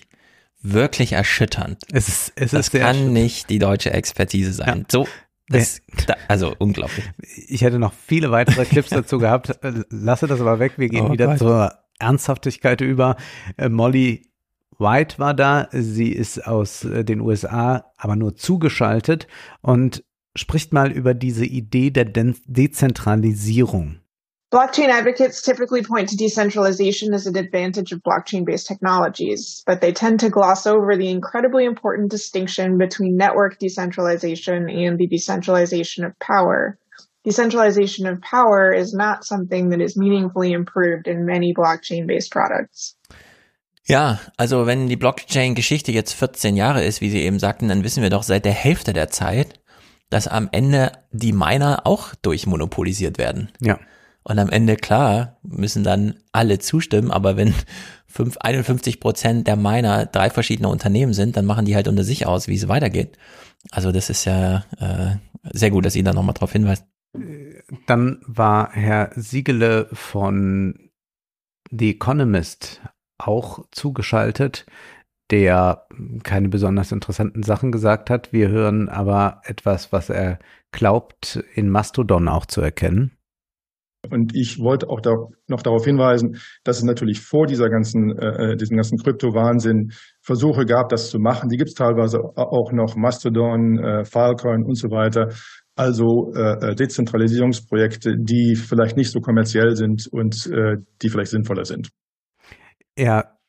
wirklich 0.62 1.12
erschütternd. 1.14 1.84
Es 1.92 2.08
ist, 2.08 2.32
es 2.36 2.52
das 2.52 2.68
ist 2.70 2.80
kann 2.80 3.12
nicht 3.12 3.50
die 3.50 3.60
deutsche 3.60 3.92
Expertise 3.92 4.54
sein. 4.54 4.86
So, 4.90 5.08
das, 5.50 5.82
da, 6.08 6.16
also 6.28 6.56
unglaublich. 6.58 7.10
Ich 7.48 7.62
hätte 7.62 7.80
noch 7.80 7.94
viele 7.94 8.32
weitere 8.32 8.66
Clips 8.66 8.90
dazu 8.90 9.18
gehabt. 9.20 9.60
Lasse 9.90 10.28
das 10.28 10.40
aber 10.42 10.60
weg. 10.60 10.74
Wir 10.78 10.90
gehen 10.90 11.08
Oh 11.08 11.12
wieder 11.12 11.28
Gott. 11.28 11.40
zur 11.40 11.74
Ernsthaftigkeit 12.00 12.82
über. 12.82 13.18
Äh, 13.58 13.70
Molly 13.70 14.30
White 14.80 15.20
war 15.20 15.34
da. 15.34 15.68
Sie 15.72 16.12
ist 16.12 16.46
aus 16.48 16.84
äh, 16.86 17.04
den 17.04 17.22
USA, 17.22 17.92
aber 17.98 18.16
nur 18.16 18.36
zugeschaltet 18.36 19.28
und 19.62 20.04
spricht 20.36 20.74
mal 20.74 20.92
über 20.92 21.14
diese 21.14 21.46
Idee 21.46 21.92
der 21.92 22.06
Den 22.06 22.36
Dezentralisierung. 22.46 24.00
Blockchain 24.54 24.90
advocates 24.90 25.42
typically 25.42 25.82
point 25.82 26.10
to 26.10 26.16
decentralization 26.16 27.12
as 27.16 27.26
an 27.26 27.36
advantage 27.36 27.92
of 27.92 28.04
blockchain 28.04 28.46
based 28.46 28.68
technologies, 28.68 29.64
but 29.66 29.82
they 29.82 29.92
tend 29.92 30.20
to 30.20 30.30
gloss 30.30 30.68
over 30.68 30.96
the 30.96 31.10
incredibly 31.10 31.66
important 31.66 32.12
distinction 32.12 32.78
between 32.78 33.18
network 33.18 33.58
decentralization 33.58 34.70
and 34.70 35.00
the 35.00 35.08
decentralization 35.08 36.06
of 36.06 36.12
power. 36.20 36.78
Decentralization 37.24 38.06
of 38.06 38.22
power 38.22 38.72
is 38.72 38.94
not 38.94 39.26
something 39.26 39.70
that 39.70 39.82
is 39.82 39.98
meaningfully 39.98 40.52
improved 40.52 41.08
in 41.08 41.26
many 41.26 41.52
blockchain 41.56 42.06
based 42.06 42.32
products. 42.32 42.96
Ja, 43.86 44.20
also 44.38 44.68
wenn 44.68 44.88
die 44.88 44.98
Blockchain-Geschichte 44.98 45.92
jetzt 45.92 46.14
14 46.14 46.56
Jahre 46.56 46.84
ist, 46.84 47.02
wie 47.02 47.10
Sie 47.10 47.24
eben 47.24 47.40
sagten, 47.40 47.70
dann 47.70 47.84
wissen 47.84 48.04
wir 48.04 48.12
doch 48.12 48.24
seit 48.24 48.46
der 48.46 48.54
Hälfte 48.54 48.94
der 48.94 49.10
Zeit, 49.10 49.60
dass 50.12 50.28
am 50.28 50.48
Ende 50.52 50.92
die 51.12 51.34
Miner 51.34 51.88
auch 51.88 52.14
durchmonopolisiert 52.22 53.18
werden. 53.18 53.52
Ja. 53.60 53.80
Und 54.24 54.40
am 54.40 54.50
Ende, 54.50 54.76
klar, 54.76 55.38
müssen 55.43 55.84
dann 55.84 56.16
alle 56.32 56.60
zustimmen, 56.60 57.11
aber 57.11 57.35
wenn 57.35 57.53
fünf- 58.08 58.38
51 58.38 59.00
Prozent 59.00 59.48
der 59.48 59.56
Miner 59.56 60.06
drei 60.06 60.30
verschiedene 60.30 60.69
Unternehmen 60.69 61.14
sind, 61.14 61.35
dann 61.35 61.45
machen 61.45 61.66
die 61.66 61.76
halt 61.76 61.88
unter 61.88 62.03
sich 62.03 62.26
aus, 62.26 62.48
wie 62.48 62.56
es 62.56 62.68
weitergeht. 62.68 63.18
Also 63.72 63.92
das 63.92 64.10
ist 64.10 64.26
ja 64.26 64.66
äh, 64.80 65.18
sehr 65.52 65.72
gut, 65.72 65.85
dass 65.85 65.95
ihr 65.95 66.03
da 66.03 66.14
nochmal 66.14 66.34
drauf 66.34 66.52
hinweist. 66.52 66.85
Dann 67.85 68.22
war 68.26 68.72
Herr 68.72 69.11
Siegele 69.16 69.88
von 69.92 70.90
The 71.72 71.92
Economist 71.92 72.82
auch 73.18 73.66
zugeschaltet, 73.72 74.66
der 75.32 75.88
keine 76.24 76.50
besonders 76.50 76.92
interessanten 76.92 77.43
Sachen 77.43 77.72
gesagt 77.72 78.10
hat. 78.10 78.34
Wir 78.34 78.50
hören 78.50 78.90
aber 78.90 79.42
etwas, 79.45 79.92
was 79.92 80.10
er 80.10 80.40
glaubt, 80.72 81.43
in 81.56 81.69
Mastodon 81.69 82.27
auch 82.27 82.45
zu 82.45 82.61
erkennen. 82.61 83.11
Und 84.10 84.36
ich 84.36 84.60
wollte 84.60 84.90
auch 84.90 85.00
da 85.00 85.12
noch 85.48 85.62
darauf 85.62 85.86
hinweisen, 85.86 86.38
dass 86.64 86.78
es 86.78 86.84
natürlich 86.84 87.22
vor 87.22 87.46
dieser 87.46 87.70
ganzen, 87.70 88.12
äh, 88.18 88.58
diesem 88.58 88.76
ganzen 88.76 88.98
Kryptowahnsinn 88.98 89.92
Versuche 90.22 90.66
gab, 90.66 90.90
das 90.90 91.10
zu 91.10 91.20
machen. 91.20 91.50
Die 91.50 91.58
gibt 91.58 91.70
es 91.70 91.76
teilweise 91.76 92.20
auch 92.36 92.72
noch, 92.74 92.96
Mastodon, 92.98 93.80
äh, 93.80 94.04
Filecoin 94.04 94.64
und 94.66 94.78
so 94.78 94.90
weiter. 94.90 95.30
Also 95.76 96.32
äh, 96.36 96.76
Dezentralisierungsprojekte, 96.76 98.16
die 98.20 98.56
vielleicht 98.56 98.98
nicht 98.98 99.12
so 99.12 99.20
kommerziell 99.20 99.76
sind 99.76 100.08
und 100.12 100.48
äh, 100.48 100.76
die 101.02 101.10
vielleicht 101.10 101.32
sinnvoller 101.32 101.66
sind. 101.66 101.90
Er 102.96 103.40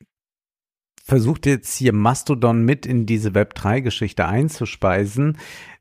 versucht 1.03 1.45
jetzt 1.45 1.75
hier 1.77 1.93
Mastodon 1.93 2.63
mit 2.63 2.85
in 2.85 3.05
diese 3.05 3.29
Web3-Geschichte 3.29 4.25
einzuspeisen. 4.25 5.37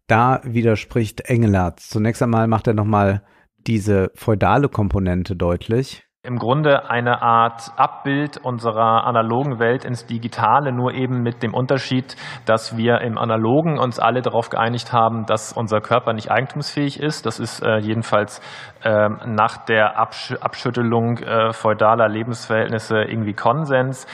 Da 0.06 0.42
widerspricht 0.44 1.22
Engelhardt. 1.22 1.80
Zunächst 1.80 2.22
einmal 2.22 2.46
macht 2.46 2.66
er 2.66 2.74
nochmal 2.74 3.22
diese 3.66 4.10
feudale 4.14 4.68
Komponente 4.68 5.36
deutlich. 5.36 6.04
Im 6.26 6.38
Grunde 6.38 6.88
eine 6.88 7.20
Art 7.20 7.72
Abbild 7.76 8.38
unserer 8.38 9.04
analogen 9.06 9.58
Welt 9.58 9.84
ins 9.84 10.06
Digitale, 10.06 10.72
nur 10.72 10.94
eben 10.94 11.22
mit 11.22 11.42
dem 11.42 11.52
Unterschied, 11.52 12.16
dass 12.46 12.78
wir 12.78 13.02
im 13.02 13.18
Analogen 13.18 13.78
uns 13.78 13.98
alle 13.98 14.22
darauf 14.22 14.48
geeinigt 14.48 14.90
haben, 14.90 15.26
dass 15.26 15.52
unser 15.52 15.82
Körper 15.82 16.14
nicht 16.14 16.30
eigentumsfähig 16.30 16.98
ist. 16.98 17.26
Das 17.26 17.38
ist 17.38 17.62
äh, 17.62 17.76
jedenfalls 17.76 18.40
ähm, 18.82 19.18
nach 19.26 19.66
der 19.66 19.98
Absch 19.98 20.32
Abschüttelung 20.40 21.18
äh, 21.18 21.52
feudaler 21.52 22.08
Lebensverhältnisse 22.08 23.02
irgendwie 23.02 23.34
Konsens. 23.34 24.06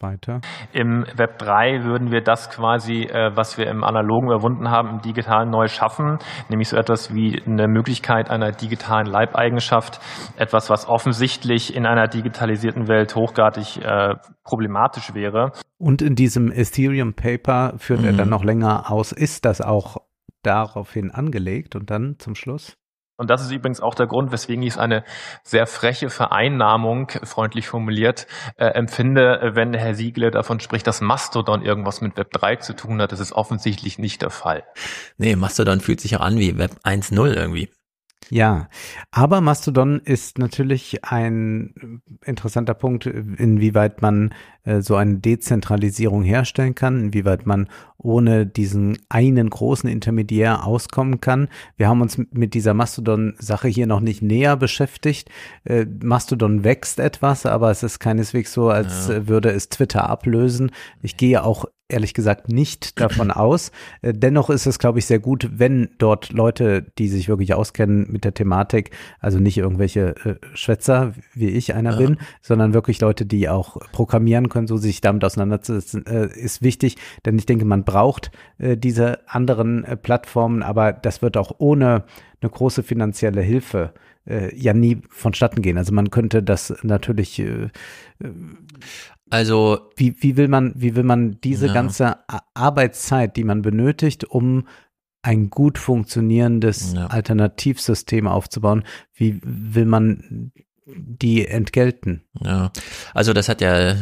Weiter. 0.00 0.40
Im 0.72 1.06
Web 1.16 1.38
3 1.38 1.84
würden 1.84 2.10
wir 2.12 2.20
das 2.20 2.50
quasi, 2.50 3.04
äh, 3.04 3.30
was 3.34 3.56
wir 3.56 3.66
im 3.68 3.82
Analogen 3.82 4.28
überwunden 4.28 4.70
haben, 4.70 4.90
im 4.90 5.00
Digitalen 5.00 5.48
neu 5.50 5.68
schaffen, 5.68 6.18
nämlich 6.50 6.68
so 6.68 6.76
etwas 6.76 7.14
wie 7.14 7.42
eine 7.46 7.66
Möglichkeit 7.66 8.28
einer 8.30 8.52
digitalen 8.52 9.06
Leibeigenschaft, 9.06 10.00
etwas, 10.36 10.68
was 10.68 10.86
offensichtlich 10.86 11.74
in 11.74 11.86
einer 11.86 12.08
digitalisierten 12.08 12.88
Welt 12.88 13.16
hochgradig 13.16 13.78
äh, 13.82 14.14
problematisch 14.44 15.14
wäre. 15.14 15.52
Und 15.78 16.02
in 16.02 16.14
diesem 16.14 16.52
Ethereum 16.52 17.14
Paper 17.14 17.74
führt 17.78 18.04
er 18.04 18.12
Mhm. 18.12 18.16
dann 18.18 18.28
noch 18.28 18.44
länger 18.44 18.90
aus, 18.90 19.12
ist 19.12 19.44
das 19.44 19.60
auch 19.60 19.96
daraufhin 20.42 21.10
angelegt 21.10 21.74
und 21.74 21.90
dann 21.90 22.16
zum 22.18 22.34
Schluss? 22.34 22.76
Und 23.16 23.30
das 23.30 23.42
ist 23.42 23.50
übrigens 23.50 23.80
auch 23.80 23.94
der 23.94 24.06
Grund, 24.06 24.32
weswegen 24.32 24.62
ich 24.62 24.74
es 24.74 24.78
eine 24.78 25.04
sehr 25.42 25.66
freche 25.66 26.10
Vereinnahmung, 26.10 27.10
freundlich 27.24 27.66
formuliert, 27.68 28.26
äh, 28.56 28.66
empfinde, 28.66 29.52
wenn 29.54 29.72
Herr 29.72 29.94
Siegle 29.94 30.30
davon 30.30 30.60
spricht, 30.60 30.86
dass 30.86 31.00
Mastodon 31.00 31.62
irgendwas 31.62 32.00
mit 32.00 32.16
Web 32.16 32.30
3 32.32 32.56
zu 32.56 32.74
tun 32.74 33.00
hat. 33.00 33.12
Das 33.12 33.20
ist 33.20 33.32
offensichtlich 33.32 33.98
nicht 33.98 34.22
der 34.22 34.30
Fall. 34.30 34.64
Nee, 35.16 35.36
Mastodon 35.36 35.80
fühlt 35.80 36.00
sich 36.00 36.16
auch 36.16 36.20
an 36.20 36.38
wie 36.38 36.58
Web 36.58 36.72
1.0 36.84 37.34
irgendwie. 37.34 37.70
Ja, 38.30 38.68
aber 39.12 39.40
Mastodon 39.40 40.00
ist 40.00 40.38
natürlich 40.38 41.04
ein 41.04 42.02
interessanter 42.24 42.74
Punkt, 42.74 43.06
inwieweit 43.06 44.02
man 44.02 44.34
äh, 44.64 44.80
so 44.80 44.96
eine 44.96 45.18
Dezentralisierung 45.18 46.22
herstellen 46.24 46.74
kann, 46.74 47.00
inwieweit 47.00 47.46
man 47.46 47.68
ohne 47.98 48.44
diesen 48.46 48.98
einen 49.08 49.48
großen 49.48 49.88
Intermediär 49.88 50.66
auskommen 50.66 51.20
kann. 51.20 51.48
Wir 51.76 51.88
haben 51.88 52.00
uns 52.00 52.18
mit 52.32 52.54
dieser 52.54 52.74
Mastodon-Sache 52.74 53.68
hier 53.68 53.86
noch 53.86 54.00
nicht 54.00 54.22
näher 54.22 54.56
beschäftigt. 54.56 55.30
Äh, 55.64 55.86
Mastodon 56.02 56.64
wächst 56.64 56.98
etwas, 56.98 57.46
aber 57.46 57.70
es 57.70 57.82
ist 57.82 58.00
keineswegs 58.00 58.52
so, 58.52 58.68
als 58.70 59.08
Ja. 59.08 59.14
äh, 59.14 59.28
würde 59.28 59.50
es 59.50 59.68
Twitter 59.68 60.10
ablösen. 60.10 60.72
Ich 61.00 61.16
gehe 61.16 61.44
auch 61.44 61.64
ehrlich 61.88 62.14
gesagt 62.14 62.48
nicht 62.48 63.00
davon 63.00 63.30
aus. 63.30 63.70
Äh, 64.02 64.12
Dennoch 64.12 64.50
ist 64.50 64.66
es, 64.66 64.78
glaube 64.78 64.98
ich, 64.98 65.06
sehr 65.06 65.18
gut, 65.18 65.48
wenn 65.52 65.88
dort 65.98 66.32
Leute, 66.32 66.82
die 66.98 67.08
sich 67.08 67.28
wirklich 67.28 67.54
auskennen 67.54 68.10
mit 68.10 68.24
der 68.24 68.34
Thematik, 68.34 68.90
also 69.20 69.38
nicht 69.38 69.58
irgendwelche 69.58 70.14
äh, 70.24 70.34
Schwätzer, 70.54 71.14
wie 71.34 71.48
ich 71.48 71.74
einer 71.74 71.92
Ja. 71.92 71.98
bin, 71.98 72.18
sondern 72.40 72.74
wirklich 72.74 73.00
Leute, 73.00 73.26
die 73.26 73.48
auch 73.48 73.76
programmieren 73.92 74.48
können, 74.48 74.66
so 74.66 74.76
sich 74.76 75.00
damit 75.00 75.24
auseinanderzusetzen, 75.24 76.06
äh, 76.06 76.26
ist 76.26 76.62
wichtig. 76.62 76.96
Denn 77.24 77.38
ich 77.38 77.46
denke, 77.46 77.64
man 77.64 77.84
braucht 77.84 78.30
äh, 78.58 78.76
diese 78.76 79.20
anderen 79.28 79.84
Plattformen, 80.02 80.62
aber 80.62 80.92
das 80.92 81.22
wird 81.22 81.36
auch 81.36 81.52
ohne 81.58 82.04
eine 82.40 82.50
große 82.50 82.82
finanzielle 82.82 83.40
Hilfe 83.42 83.92
ja 84.56 84.74
nie 84.74 85.02
vonstatten 85.08 85.62
gehen. 85.62 85.78
Also 85.78 85.94
man 85.94 86.10
könnte 86.10 86.42
das 86.42 86.74
natürlich 86.82 87.38
äh, 87.38 87.68
Also 89.30 89.80
wie, 89.96 90.14
wie 90.20 90.36
will 90.36 90.48
man, 90.48 90.72
wie 90.76 90.94
will 90.94 91.02
man 91.02 91.40
diese 91.42 91.66
Ja. 91.68 91.72
ganze 91.72 92.18
Arbeitszeit, 92.54 93.36
die 93.36 93.44
man 93.44 93.62
benötigt, 93.62 94.24
um 94.24 94.66
ein 95.22 95.50
gut 95.50 95.78
funktionierendes 95.78 96.92
Ja. 96.94 97.06
Alternativsystem 97.08 98.28
aufzubauen, 98.28 98.84
wie 99.14 99.40
will 99.42 99.86
man 99.86 100.52
die 100.86 101.46
entgelten? 101.48 102.22
Ja, 102.40 102.70
also 103.12 103.32
das 103.32 103.48
hat 103.48 103.60
ja 103.60 103.90
äh, 103.90 103.96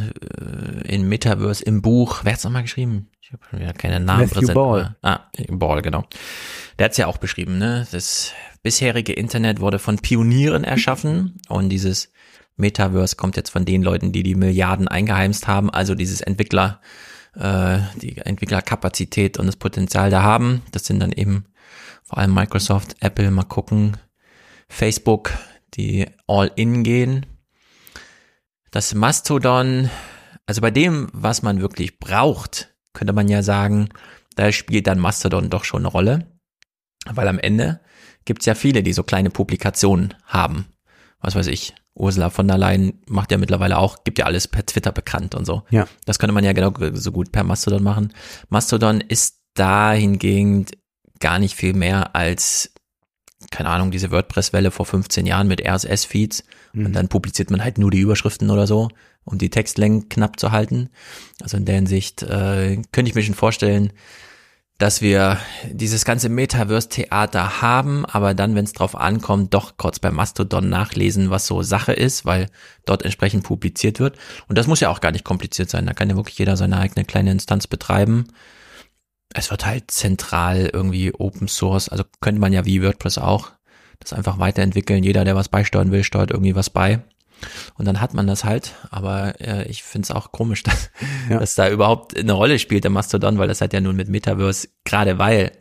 in 0.86 1.08
Metaverse 1.08 1.64
im 1.64 1.80
Buch, 1.80 2.20
wer 2.24 2.32
hat's 2.34 2.44
nochmal 2.44 2.62
geschrieben? 2.62 3.08
Ich 3.22 3.32
habe 3.32 3.42
schon 3.48 3.60
wieder 3.60 3.72
keine 3.72 4.00
Namen 4.00 4.28
Matthew 4.34 4.52
Ball. 4.52 4.94
Ah, 5.00 5.20
Ball, 5.48 5.80
genau. 5.80 6.04
Der 6.78 6.84
hat's 6.84 6.98
ja 6.98 7.06
auch 7.06 7.16
beschrieben, 7.16 7.56
ne? 7.56 7.86
Das 7.90 8.34
bisherige 8.62 9.14
Internet 9.14 9.60
wurde 9.60 9.78
von 9.78 9.96
Pionieren 9.96 10.62
erschaffen 10.62 11.40
und 11.48 11.70
dieses 11.70 12.12
Metaverse 12.56 13.16
kommt 13.16 13.36
jetzt 13.36 13.50
von 13.50 13.64
den 13.64 13.82
Leuten, 13.82 14.12
die 14.12 14.22
die 14.22 14.34
Milliarden 14.34 14.88
eingeheimst 14.88 15.48
haben, 15.48 15.70
also 15.70 15.94
dieses 15.94 16.20
Entwickler, 16.20 16.80
äh, 17.34 17.78
die 18.00 18.18
Entwicklerkapazität 18.18 19.38
und 19.38 19.46
das 19.46 19.56
Potenzial 19.56 20.10
da 20.10 20.22
haben. 20.22 20.62
Das 20.72 20.84
sind 20.84 21.00
dann 21.00 21.12
eben 21.12 21.46
vor 22.04 22.18
allem 22.18 22.34
Microsoft, 22.34 22.96
Apple, 23.00 23.30
mal 23.30 23.44
gucken, 23.44 23.96
Facebook, 24.68 25.32
die 25.74 26.06
all 26.26 26.50
in 26.54 26.84
gehen. 26.84 27.26
Das 28.70 28.94
Mastodon, 28.94 29.90
Also 30.46 30.60
bei 30.60 30.70
dem, 30.70 31.08
was 31.12 31.42
man 31.42 31.60
wirklich 31.60 31.98
braucht, 31.98 32.74
könnte 32.92 33.14
man 33.14 33.28
ja 33.28 33.42
sagen, 33.42 33.88
da 34.36 34.52
spielt 34.52 34.86
dann 34.86 34.98
Mastodon 34.98 35.48
doch 35.48 35.64
schon 35.64 35.82
eine 35.82 35.88
Rolle. 35.88 36.26
Weil 37.06 37.28
am 37.28 37.38
Ende 37.38 37.80
gibt's 38.24 38.46
ja 38.46 38.54
viele, 38.54 38.82
die 38.82 38.92
so 38.92 39.02
kleine 39.02 39.30
Publikationen 39.30 40.14
haben. 40.24 40.66
Was 41.24 41.34
weiß 41.34 41.46
ich, 41.48 41.74
Ursula 41.94 42.28
von 42.30 42.46
der 42.48 42.58
Leyen 42.58 43.00
macht 43.08 43.30
ja 43.32 43.38
mittlerweile 43.38 43.78
auch, 43.78 44.04
gibt 44.04 44.18
ja 44.18 44.26
alles 44.26 44.46
per 44.48 44.64
Twitter 44.66 44.92
bekannt 44.92 45.34
und 45.34 45.44
so. 45.44 45.62
Ja. 45.70 45.86
Das 46.04 46.18
könnte 46.18 46.32
man 46.34 46.44
ja 46.44 46.52
genau 46.52 46.72
so 46.92 47.12
gut 47.12 47.32
per 47.32 47.44
Mastodon 47.44 47.82
machen. 47.82 48.12
Mastodon 48.50 49.00
ist 49.00 49.38
dahingehend 49.54 50.72
gar 51.20 51.38
nicht 51.38 51.54
viel 51.54 51.72
mehr 51.74 52.14
als, 52.14 52.72
keine 53.50 53.68
Ahnung, 53.70 53.90
diese 53.90 54.10
WordPress-Welle 54.10 54.70
vor 54.70 54.86
15 54.86 55.26
Jahren 55.26 55.48
mit 55.48 55.60
RSS-Feeds 55.66 56.44
Mhm. 56.72 56.86
und 56.86 56.92
dann 56.94 57.08
publiziert 57.08 57.50
man 57.52 57.62
halt 57.62 57.78
nur 57.78 57.90
die 57.92 58.00
Überschriften 58.00 58.50
oder 58.50 58.66
so, 58.66 58.88
um 59.24 59.38
die 59.38 59.48
Textlängen 59.50 60.08
knapp 60.08 60.40
zu 60.40 60.50
halten. 60.50 60.90
Also 61.40 61.56
in 61.56 61.64
der 61.64 61.76
Hinsicht 61.76 62.22
äh, 62.24 62.82
könnte 62.92 63.08
ich 63.08 63.14
mir 63.14 63.22
schon 63.22 63.34
vorstellen, 63.36 63.92
dass 64.78 65.00
wir 65.00 65.38
dieses 65.70 66.04
ganze 66.04 66.28
Metaverse-Theater 66.28 67.62
haben, 67.62 68.04
aber 68.06 68.34
dann, 68.34 68.54
wenn 68.54 68.64
es 68.64 68.72
drauf 68.72 68.96
ankommt, 68.96 69.54
doch 69.54 69.76
kurz 69.76 70.00
bei 70.00 70.10
Mastodon 70.10 70.68
nachlesen, 70.68 71.30
was 71.30 71.46
so 71.46 71.62
Sache 71.62 71.92
ist, 71.92 72.24
weil 72.24 72.48
dort 72.84 73.02
entsprechend 73.04 73.44
publiziert 73.44 74.00
wird. 74.00 74.16
Und 74.48 74.58
das 74.58 74.66
muss 74.66 74.80
ja 74.80 74.90
auch 74.90 75.00
gar 75.00 75.12
nicht 75.12 75.24
kompliziert 75.24 75.70
sein. 75.70 75.86
Da 75.86 75.92
kann 75.92 76.10
ja 76.10 76.16
wirklich 76.16 76.38
jeder 76.38 76.56
seine 76.56 76.78
eigene 76.78 77.04
kleine 77.04 77.30
Instanz 77.30 77.66
betreiben. 77.68 78.26
Es 79.32 79.50
wird 79.50 79.64
halt 79.64 79.90
zentral 79.90 80.70
irgendwie 80.72 81.14
Open 81.14 81.48
Source, 81.48 81.88
also 81.88 82.04
könnte 82.20 82.40
man 82.40 82.52
ja 82.52 82.64
wie 82.64 82.82
WordPress 82.82 83.18
auch 83.18 83.52
das 84.00 84.12
einfach 84.12 84.38
weiterentwickeln. 84.38 85.04
Jeder, 85.04 85.24
der 85.24 85.36
was 85.36 85.48
beisteuern 85.48 85.92
will, 85.92 86.04
steuert 86.04 86.30
irgendwie 86.30 86.54
was 86.54 86.70
bei. 86.70 87.00
Und 87.76 87.86
dann 87.86 88.00
hat 88.00 88.14
man 88.14 88.26
das 88.26 88.44
halt, 88.44 88.74
aber 88.90 89.40
äh, 89.40 89.66
ich 89.68 89.82
finde 89.82 90.06
es 90.06 90.10
auch 90.10 90.32
komisch, 90.32 90.62
dass, 90.64 90.90
Ja. 91.28 91.38
dass 91.38 91.54
da 91.54 91.68
überhaupt 91.70 92.16
eine 92.18 92.32
Rolle 92.32 92.58
spielt 92.58 92.84
der 92.84 92.90
Mastodon, 92.90 93.38
weil 93.38 93.48
das 93.48 93.60
hat 93.60 93.72
ja 93.72 93.80
nun 93.80 93.96
mit 93.96 94.08
Metaverse, 94.08 94.68
gerade 94.84 95.18
weil, 95.18 95.52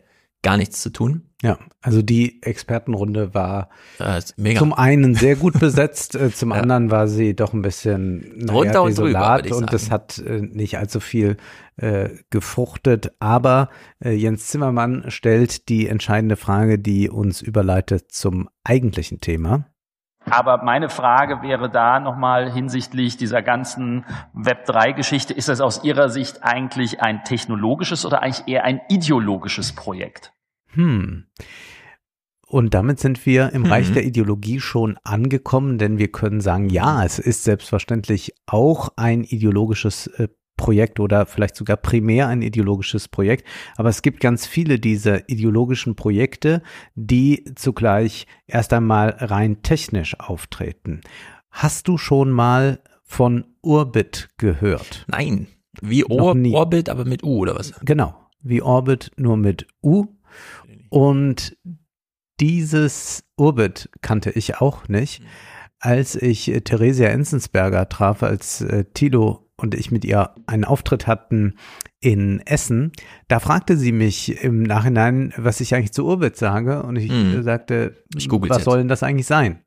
gar 0.42 0.56
nichts 0.58 0.82
zu 0.82 0.90
tun. 0.90 1.30
Ja, 1.42 1.58
also 1.80 2.00
die 2.02 2.42
Expertenrunde 2.42 3.32
war 3.34 3.68
Äh, 3.98 4.20
mega. 4.36 4.58
zum 4.58 4.72
einen 4.74 5.14
sehr 5.14 5.36
gut 5.36 5.58
besetzt, 5.60 6.14
äh, 6.14 6.30
zum 6.32 6.52
anderen 6.52 6.90
war 6.90 7.08
sie 7.08 7.34
doch 7.34 7.52
ein 7.54 7.62
bisschen 7.62 8.18
naja, 8.36 8.46
Drunter 8.46 8.82
und 8.82 8.98
drüber, 8.98 9.42
und 9.50 9.72
das 9.72 9.90
hat 9.90 10.18
äh, 10.18 10.40
nicht 10.40 10.76
allzu 10.78 11.00
viel 11.00 11.36
äh, 11.76 12.10
gefruchtet. 12.30 13.12
Aber 13.20 13.68
äh, 14.02 14.12
Jens 14.12 14.48
Zimmermann 14.48 15.04
stellt 15.08 15.68
die 15.70 15.88
entscheidende 15.88 16.36
Frage, 16.36 16.78
die 16.78 17.08
uns 17.10 17.40
überleitet 17.42 18.12
zum 18.12 18.48
eigentlichen 18.64 19.20
Thema. 19.20 19.66
Aber 20.30 20.62
meine 20.64 20.88
Frage 20.88 21.42
wäre 21.42 21.70
da 21.70 22.00
nochmal 22.00 22.50
hinsichtlich 22.50 23.16
dieser 23.16 23.42
ganzen 23.42 24.04
Web3-Geschichte, 24.34 25.34
ist 25.34 25.48
das 25.48 25.60
aus 25.60 25.84
Ihrer 25.84 26.08
Sicht 26.08 26.42
eigentlich 26.42 27.02
ein 27.02 27.24
technologisches 27.24 28.06
oder 28.06 28.22
eigentlich 28.22 28.48
eher 28.48 28.64
ein 28.64 28.80
ideologisches 28.88 29.74
Projekt? 29.74 30.32
Hm. 30.72 31.26
Und 32.46 32.72
damit 32.72 33.00
sind 33.00 33.24
wir 33.26 33.52
im 33.52 33.62
Mhm. 33.62 33.72
Reich 33.72 33.92
der 33.92 34.04
Ideologie 34.04 34.60
schon 34.60 34.96
angekommen, 35.02 35.78
denn 35.78 35.98
wir 35.98 36.08
können 36.08 36.40
sagen, 36.40 36.68
ja, 36.68 37.04
es 37.04 37.18
ist 37.18 37.44
selbstverständlich 37.44 38.32
auch 38.46 38.90
ein 38.96 39.24
ideologisches 39.24 40.06
äh, 40.06 40.28
Projekt 40.56 41.00
oder 41.00 41.26
vielleicht 41.26 41.56
sogar 41.56 41.76
primär 41.76 42.28
ein 42.28 42.42
ideologisches 42.42 43.08
Projekt. 43.08 43.46
Aber 43.76 43.88
es 43.88 44.02
gibt 44.02 44.20
ganz 44.20 44.46
viele 44.46 44.78
dieser 44.78 45.28
ideologischen 45.28 45.96
Projekte, 45.96 46.62
die 46.94 47.44
zugleich 47.54 48.26
erst 48.46 48.72
einmal 48.72 49.10
rein 49.18 49.62
technisch 49.62 50.18
auftreten. 50.20 51.00
Hast 51.50 51.88
du 51.88 51.98
schon 51.98 52.30
mal 52.30 52.80
von 53.02 53.44
Urbit 53.62 54.30
gehört? 54.38 55.04
Nein. 55.08 55.48
Wie 55.82 56.04
Or. 56.04 56.36
Orbit, 56.36 56.88
aber 56.88 57.04
mit 57.04 57.24
U 57.24 57.38
oder 57.38 57.56
was? 57.56 57.72
Genau, 57.82 58.14
wie 58.40 58.62
Orbit, 58.62 59.10
nur 59.16 59.36
mit 59.36 59.66
U. 59.82 60.06
Und 60.88 61.56
dieses 62.40 63.24
Urbit 63.36 63.90
kannte 64.00 64.30
ich 64.30 64.60
auch 64.60 64.88
nicht. 64.88 65.22
Als 65.78 66.16
ich 66.16 66.46
Theresia 66.64 67.08
Enzensberger 67.08 67.88
traf, 67.88 68.22
als 68.22 68.60
äh, 68.60 68.84
Tilo 68.94 69.43
und 69.56 69.74
ich 69.74 69.90
mit 69.90 70.04
ihr 70.04 70.30
einen 70.46 70.64
Auftritt 70.64 71.06
hatten 71.06 71.54
in 72.00 72.40
Essen, 72.40 72.92
da 73.28 73.40
fragte 73.40 73.76
sie 73.76 73.92
mich 73.92 74.42
im 74.42 74.62
Nachhinein, 74.62 75.32
was 75.36 75.60
ich 75.60 75.74
eigentlich 75.74 75.92
zu 75.92 76.04
Urbit 76.06 76.36
sage. 76.36 76.82
Und 76.82 76.96
ich 76.96 77.10
äh, 77.10 77.42
sagte, 77.42 78.04
Ich 78.16 78.30
was 78.30 78.48
jetzt. 78.48 78.64
soll 78.64 78.78
denn 78.78 78.88
das 78.88 79.02
eigentlich 79.02 79.26
sein? 79.26 79.62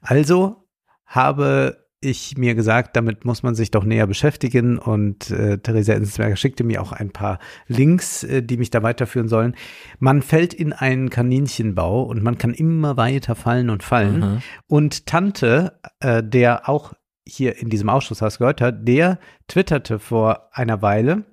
Also 0.00 0.68
habe 1.06 1.84
ich 2.00 2.36
mir 2.36 2.54
gesagt, 2.54 2.96
damit 2.96 3.24
muss 3.24 3.42
man 3.42 3.54
sich 3.54 3.70
doch 3.70 3.84
näher 3.84 4.06
beschäftigen 4.06 4.78
und 4.78 5.30
äh, 5.30 5.58
Theresa 5.58 5.94
Enzensberger 5.94 6.36
schickte 6.36 6.62
mir 6.64 6.82
auch 6.82 6.92
ein 6.92 7.10
paar 7.10 7.38
Links, 7.66 8.22
äh, 8.24 8.42
die 8.42 8.56
mich 8.56 8.70
da 8.70 8.82
weiterführen 8.82 9.28
sollen. 9.28 9.56
Man 9.98 10.22
fällt 10.22 10.54
in 10.54 10.72
einen 10.72 11.10
Kaninchenbau 11.10 12.02
und 12.02 12.22
man 12.22 12.38
kann 12.38 12.52
immer 12.52 12.96
weiter 12.96 13.34
fallen 13.34 13.70
und 13.70 13.82
fallen. 13.82 14.20
Mhm. 14.20 14.42
Und 14.66 15.06
Tante, 15.06 15.80
äh, 16.00 16.22
der 16.22 16.68
auch 16.68 16.92
hier 17.26 17.58
in 17.58 17.70
diesem 17.70 17.88
Ausschuss 17.88 18.22
hast 18.22 18.38
gehört 18.38 18.60
hat, 18.60 18.86
der 18.86 19.18
twitterte 19.48 19.98
vor 19.98 20.50
einer 20.52 20.82
Weile 20.82 21.24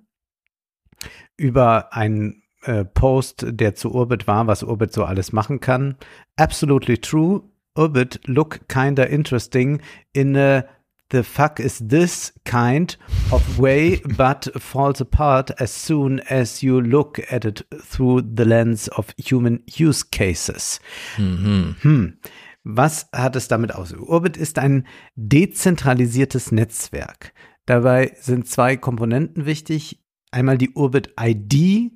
über 1.38 1.94
einen 1.94 2.44
äh, 2.64 2.86
Post, 2.86 3.46
der 3.48 3.76
zu 3.76 3.92
Urbit 3.94 4.28
war, 4.28 4.48
was 4.48 4.64
Urbit 4.64 4.94
so 4.94 5.04
alles 5.04 5.34
machen 5.34 5.60
kann. 5.60 5.96
Absolutely 6.36 6.98
true. 6.98 7.44
Urbit 7.76 8.20
look 8.26 8.68
kinda 8.68 9.04
interesting 9.04 9.82
in 10.14 10.36
a 10.36 10.66
the 11.12 11.24
fuck 11.24 11.60
is 11.60 11.80
this 11.80 12.34
kind 12.46 12.98
of 13.32 13.60
way, 13.60 13.98
but 14.18 14.48
falls 14.58 15.02
apart 15.02 15.52
as 15.60 15.72
soon 15.72 16.20
as 16.22 16.64
you 16.64 16.82
look 16.82 17.20
at 17.32 17.46
it 17.46 17.64
through 17.84 18.22
the 18.22 18.46
lens 18.46 18.88
of 18.90 19.14
human 19.18 19.62
use 19.68 20.04
cases. 20.04 20.80
Mhm. 21.18 21.76
Hm. 21.82 22.18
Was 22.64 23.10
hat 23.12 23.36
es 23.36 23.48
damit 23.48 23.74
aus? 23.74 23.94
Urbit 23.94 24.38
ist 24.38 24.60
ein 24.60 24.86
dezentralisiertes 25.16 26.52
Netzwerk. 26.52 27.34
Dabei 27.66 28.16
sind 28.20 28.48
zwei 28.48 28.78
Komponenten 28.78 29.46
wichtig. 29.46 30.04
Einmal 30.32 30.58
die 30.58 30.72
Urbit 30.72 31.14
ID, 31.20 31.92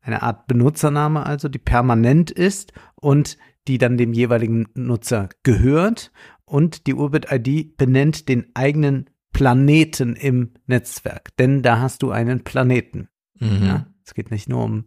eine 0.00 0.22
Art 0.22 0.46
Benutzername 0.46 1.24
also, 1.24 1.48
die 1.48 1.58
permanent 1.58 2.30
ist 2.30 2.72
und 2.94 3.38
die 3.68 3.78
dann 3.78 3.96
dem 3.96 4.12
jeweiligen 4.12 4.68
Nutzer 4.74 5.28
gehört. 5.42 6.12
Und 6.44 6.86
die 6.86 6.94
Urbit 6.94 7.28
ID 7.30 7.76
benennt 7.76 8.28
den 8.28 8.50
eigenen 8.54 9.08
Planeten 9.32 10.16
im 10.16 10.54
Netzwerk, 10.66 11.36
denn 11.36 11.62
da 11.62 11.78
hast 11.78 12.02
du 12.02 12.10
einen 12.10 12.42
Planeten. 12.42 13.08
Mhm. 13.38 13.62
Ja, 13.64 13.86
es 14.04 14.14
geht 14.14 14.30
nicht 14.30 14.48
nur 14.48 14.64
um, 14.64 14.84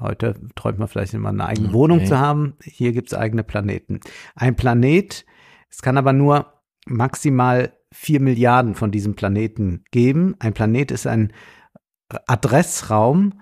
heute 0.00 0.34
träumt 0.54 0.78
man 0.78 0.88
vielleicht 0.88 1.14
immer 1.14 1.30
eine 1.30 1.46
eigene 1.46 1.68
Okay. 1.68 1.76
Wohnung 1.76 2.06
zu 2.06 2.18
haben, 2.18 2.54
hier 2.62 2.92
gibt 2.92 3.08
es 3.12 3.18
eigene 3.18 3.44
Planeten. 3.44 4.00
Ein 4.34 4.56
Planet, 4.56 5.24
es 5.70 5.82
kann 5.82 5.96
aber 5.96 6.12
nur 6.12 6.52
maximal 6.86 7.72
vier 7.92 8.20
Milliarden 8.20 8.74
von 8.74 8.90
diesem 8.90 9.14
Planeten 9.14 9.84
geben. 9.90 10.36
Ein 10.38 10.54
Planet 10.54 10.90
ist 10.90 11.06
ein 11.06 11.32
Adressraum 12.26 13.40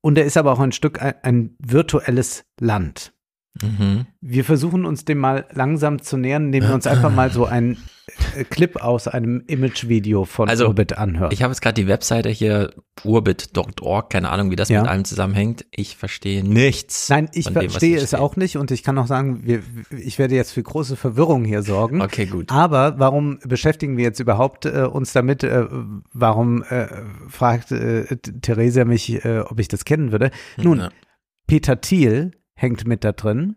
und 0.00 0.18
er 0.18 0.24
ist 0.24 0.36
aber 0.36 0.52
auch 0.52 0.60
ein 0.60 0.72
Stück 0.72 1.02
ein, 1.02 1.14
ein 1.22 1.56
virtuelles 1.58 2.44
Land. 2.60 3.12
Mhm. 3.62 4.06
Wir 4.20 4.44
versuchen 4.44 4.84
uns 4.84 5.04
dem 5.04 5.18
mal 5.18 5.46
langsam 5.52 6.02
zu 6.02 6.16
nähern, 6.16 6.46
indem 6.46 6.64
wir 6.64 6.74
uns 6.74 6.86
einfach 6.86 7.12
mal 7.14 7.30
so 7.30 7.44
einen 7.46 7.78
äh, 8.36 8.44
Clip 8.44 8.76
aus 8.76 9.08
einem 9.08 9.42
Imagevideo 9.46 10.24
von 10.24 10.48
Also, 10.48 10.66
Orbit 10.66 10.96
anhören. 10.98 11.32
Ich 11.32 11.42
habe 11.42 11.52
jetzt 11.52 11.60
gerade 11.60 11.74
die 11.80 11.88
Webseite 11.88 12.28
hier, 12.28 12.72
urbit.org, 13.04 14.10
keine 14.10 14.30
Ahnung, 14.30 14.50
wie 14.50 14.56
das 14.56 14.68
Ja. 14.68 14.80
mit 14.82 14.90
allem 14.90 15.04
zusammenhängt. 15.04 15.64
Ich 15.70 15.96
verstehe 15.96 16.44
nichts. 16.44 17.08
Nein, 17.08 17.28
ich 17.32 17.50
verstehe 17.50 17.96
es 17.98 18.14
auch 18.14 18.36
nicht 18.36 18.56
und 18.56 18.70
ich 18.70 18.82
kann 18.82 18.98
auch 18.98 19.06
sagen, 19.06 19.40
wir, 19.44 19.62
ich 19.90 20.18
werde 20.18 20.34
jetzt 20.34 20.52
für 20.52 20.62
große 20.62 20.96
Verwirrung 20.96 21.44
hier 21.44 21.62
sorgen. 21.62 22.00
Okay, 22.02 22.26
gut. 22.26 22.50
Aber 22.50 22.98
warum 22.98 23.38
beschäftigen 23.44 23.96
wir 23.96 24.04
jetzt 24.04 24.20
überhaupt 24.20 24.66
äh, 24.66 24.82
uns 24.90 25.12
damit? 25.12 25.42
Äh, 25.42 25.66
warum 26.12 26.62
äh, 26.64 26.86
fragt 27.28 27.72
äh, 27.72 28.04
Theresa 28.42 28.84
mich, 28.84 29.24
äh, 29.24 29.40
ob 29.40 29.58
ich 29.60 29.68
das 29.68 29.84
kennen 29.84 30.12
würde? 30.12 30.30
Nun, 30.56 30.78
Ja. 30.78 30.90
Peter 31.48 31.80
Thiel 31.80 32.32
hängt 32.56 32.86
mit 32.86 33.04
da 33.04 33.12
drin. 33.12 33.54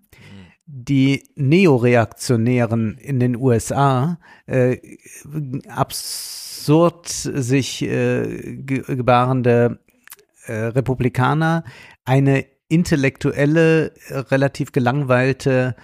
Die 0.66 1.24
Neoreaktionären 1.36 2.96
in 3.00 3.20
den 3.20 3.36
USA, 3.36 4.20
äh, 4.46 4.78
absurd 5.68 7.08
sich 7.08 7.82
äh, 7.82 8.58
ge 8.58 8.84
gebarende 8.96 9.80
äh, 10.46 10.54
Republikaner, 10.54 11.64
eine 12.06 12.46
intellektuelle, 12.68 13.94
relativ 14.10 14.72
gelangweilte 14.72 15.76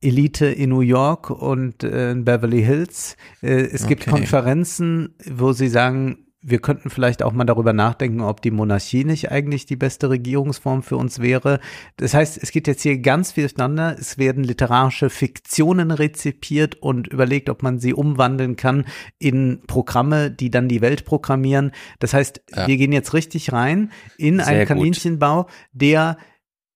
Elite 0.00 0.46
in 0.46 0.70
New 0.70 0.80
York 0.80 1.30
und 1.30 1.82
äh, 1.82 2.12
in 2.12 2.24
Beverly 2.24 2.62
Hills. 2.62 3.16
Äh, 3.42 3.66
es 3.72 3.86
gibt 3.86 4.02
Okay. 4.02 4.10
Konferenzen, 4.10 5.14
wo 5.28 5.52
sie 5.52 5.68
sagen, 5.68 6.26
wir 6.46 6.58
könnten 6.58 6.90
vielleicht 6.90 7.22
auch 7.22 7.32
mal 7.32 7.44
darüber 7.44 7.72
nachdenken, 7.72 8.20
ob 8.20 8.42
die 8.42 8.50
Monarchie 8.50 9.04
nicht 9.04 9.32
eigentlich 9.32 9.64
die 9.64 9.76
beste 9.76 10.10
Regierungsform 10.10 10.82
für 10.82 10.98
uns 10.98 11.20
wäre. 11.20 11.58
Das 11.96 12.12
heißt, 12.12 12.38
es 12.40 12.52
geht 12.52 12.66
jetzt 12.66 12.82
hier 12.82 12.98
ganz 12.98 13.32
viel 13.32 13.44
durcheinander. 13.44 13.96
Es 13.98 14.18
werden 14.18 14.44
literarische 14.44 15.08
Fiktionen 15.08 15.90
rezipiert 15.90 16.76
und 16.76 17.06
überlegt, 17.06 17.48
ob 17.48 17.62
man 17.62 17.78
sie 17.78 17.94
umwandeln 17.94 18.56
kann 18.56 18.84
in 19.18 19.62
Programme, 19.66 20.30
die 20.30 20.50
dann 20.50 20.68
die 20.68 20.82
Welt 20.82 21.06
programmieren. 21.06 21.72
Das 21.98 22.12
heißt, 22.12 22.42
ja. 22.54 22.66
wir 22.66 22.76
gehen 22.76 22.92
jetzt 22.92 23.14
richtig 23.14 23.52
rein 23.52 23.90
in 24.18 24.36
Sehr 24.36 24.46
einen 24.46 24.66
Kaninchenbau, 24.66 25.48
der 25.72 26.18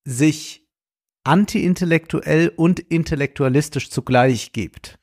sich 0.04 0.66
anti-intellektuell 1.24 2.52
und 2.56 2.80
intellektualistisch 2.80 3.90
zugleich 3.90 4.52
gibt. 4.52 4.98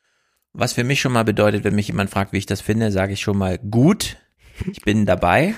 Was 0.54 0.74
für 0.74 0.84
mich 0.84 1.02
schon 1.02 1.12
mal 1.12 1.24
bedeutet, 1.24 1.64
wenn 1.64 1.76
mich 1.76 1.90
jemand 1.90 2.10
fragt, 2.10 2.34
wie 2.34 2.38
ich 2.38 2.48
das 2.48 2.62
finde, 2.62 2.92
sage 2.92 3.14
ich 3.14 3.22
schon 3.22 3.38
mal 3.38 3.60
gut. 3.60 4.18
Ich 4.72 4.82
bin 4.82 5.06
dabei. 5.06 5.56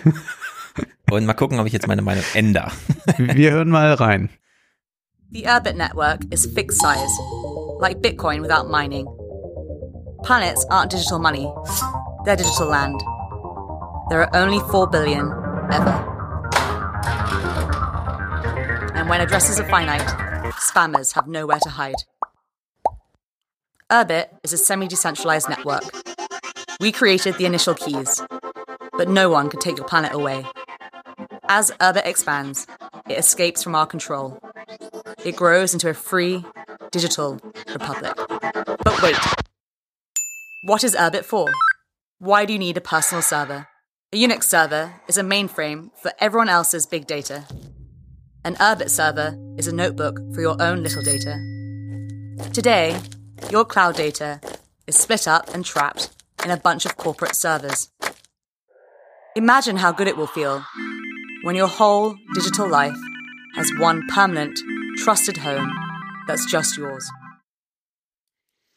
Und 1.09 1.25
mal 1.25 1.33
gucken, 1.33 1.59
ob 1.59 1.67
ich 1.67 1.73
jetzt 1.73 1.87
meine 1.87 2.01
Meinung 2.01 2.23
ändere. 2.33 2.71
Wir 3.17 3.51
hören 3.51 3.69
mal 3.69 3.93
rein. 3.93 4.29
The 5.31 5.45
Urbit 5.45 5.75
network 5.75 6.21
is 6.31 6.45
fixed 6.45 6.79
size, 6.79 7.11
like 7.79 8.01
Bitcoin 8.01 8.41
without 8.41 8.69
mining. 8.69 9.05
Planets 10.23 10.65
aren't 10.69 10.91
digital 10.91 11.19
money, 11.19 11.51
they're 12.23 12.37
digital 12.37 12.67
land. 12.67 12.99
There 14.09 14.21
are 14.21 14.33
only 14.33 14.59
4 14.71 14.87
billion, 14.87 15.31
ever. 15.71 15.91
And 18.95 19.09
when 19.09 19.19
addresses 19.19 19.59
are 19.59 19.67
finite, 19.67 20.07
spammers 20.59 21.13
have 21.13 21.27
nowhere 21.27 21.59
to 21.59 21.69
hide. 21.69 22.03
Urbit 23.91 24.27
is 24.43 24.53
a 24.53 24.57
semi 24.57 24.87
decentralized 24.87 25.49
network. 25.49 25.83
We 26.79 26.93
created 26.93 27.35
the 27.35 27.45
initial 27.45 27.73
keys, 27.73 28.21
but 28.97 29.07
no 29.07 29.29
one 29.29 29.49
could 29.49 29.61
take 29.61 29.77
your 29.77 29.87
planet 29.87 30.13
away. 30.13 30.45
As 31.49 31.71
Urbit 31.79 32.05
expands, 32.05 32.67
it 33.07 33.17
escapes 33.17 33.63
from 33.63 33.75
our 33.75 33.85
control. 33.85 34.41
It 35.23 35.35
grows 35.35 35.73
into 35.73 35.89
a 35.89 35.93
free, 35.93 36.43
digital 36.91 37.39
republic. 37.71 38.13
But 38.83 39.01
wait. 39.01 39.17
What 40.63 40.83
is 40.83 40.95
Urbit 40.95 41.23
for? 41.23 41.47
Why 42.19 42.45
do 42.45 42.53
you 42.53 42.59
need 42.59 42.77
a 42.77 42.81
personal 42.81 43.21
server? 43.21 43.67
A 44.13 44.21
Unix 44.21 44.43
server 44.43 44.93
is 45.07 45.17
a 45.17 45.23
mainframe 45.23 45.91
for 46.01 46.11
everyone 46.19 46.49
else's 46.49 46.85
big 46.85 47.07
data. 47.07 47.45
An 48.43 48.55
Urbit 48.55 48.89
server 48.89 49.37
is 49.57 49.67
a 49.67 49.75
notebook 49.75 50.19
for 50.33 50.41
your 50.41 50.61
own 50.61 50.81
little 50.81 51.03
data. 51.03 51.37
Today, 52.53 52.99
your 53.51 53.65
cloud 53.65 53.95
data 53.95 54.39
is 54.87 54.97
split 54.97 55.27
up 55.27 55.53
and 55.53 55.63
trapped 55.63 56.09
in 56.43 56.51
a 56.51 56.57
bunch 56.57 56.85
of 56.85 56.97
corporate 56.97 57.35
servers. 57.35 57.89
Imagine 59.37 59.77
how 59.77 59.91
good 59.91 60.07
it 60.07 60.17
will 60.17 60.25
feel 60.25 60.63
when 61.43 61.55
your 61.55 61.67
whole 61.67 62.15
digital 62.33 62.67
life 62.67 62.97
has 63.55 63.71
one 63.77 64.01
permanent, 64.07 64.59
trusted 64.97 65.37
home 65.37 65.71
that's 66.27 66.51
just 66.51 66.75
yours. 66.75 67.07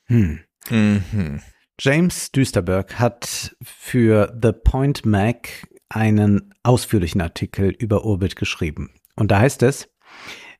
Hm. 0.08 0.40
Mhm. 0.68 1.40
James 1.78 2.30
Düsterberg 2.32 2.98
hat 2.98 3.56
für 3.62 4.36
The 4.38 4.52
Point 4.52 5.06
Mac 5.06 5.66
einen 5.88 6.52
ausführlichen 6.62 7.22
Artikel 7.22 7.70
über 7.70 8.04
Orbit 8.04 8.36
geschrieben. 8.36 8.90
Und 9.16 9.30
da 9.30 9.40
heißt 9.40 9.62
es, 9.62 9.88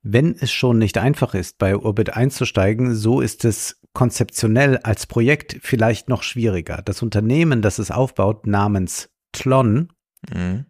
wenn 0.03 0.35
es 0.35 0.51
schon 0.51 0.79
nicht 0.79 0.97
einfach 0.97 1.35
ist, 1.35 1.59
bei 1.59 1.77
Orbit 1.77 2.17
einzusteigen, 2.17 2.95
so 2.95 3.21
ist 3.21 3.45
es 3.45 3.79
konzeptionell 3.93 4.79
als 4.79 5.07
Projekt 5.07 5.59
vielleicht 5.61 6.09
noch 6.09 6.23
schwieriger. 6.23 6.81
Das 6.83 7.03
Unternehmen, 7.03 7.61
das 7.61 7.79
es 7.79 7.91
aufbaut, 7.91 8.47
namens 8.47 9.10
Tlon 9.33 9.93
mhm. 10.33 10.67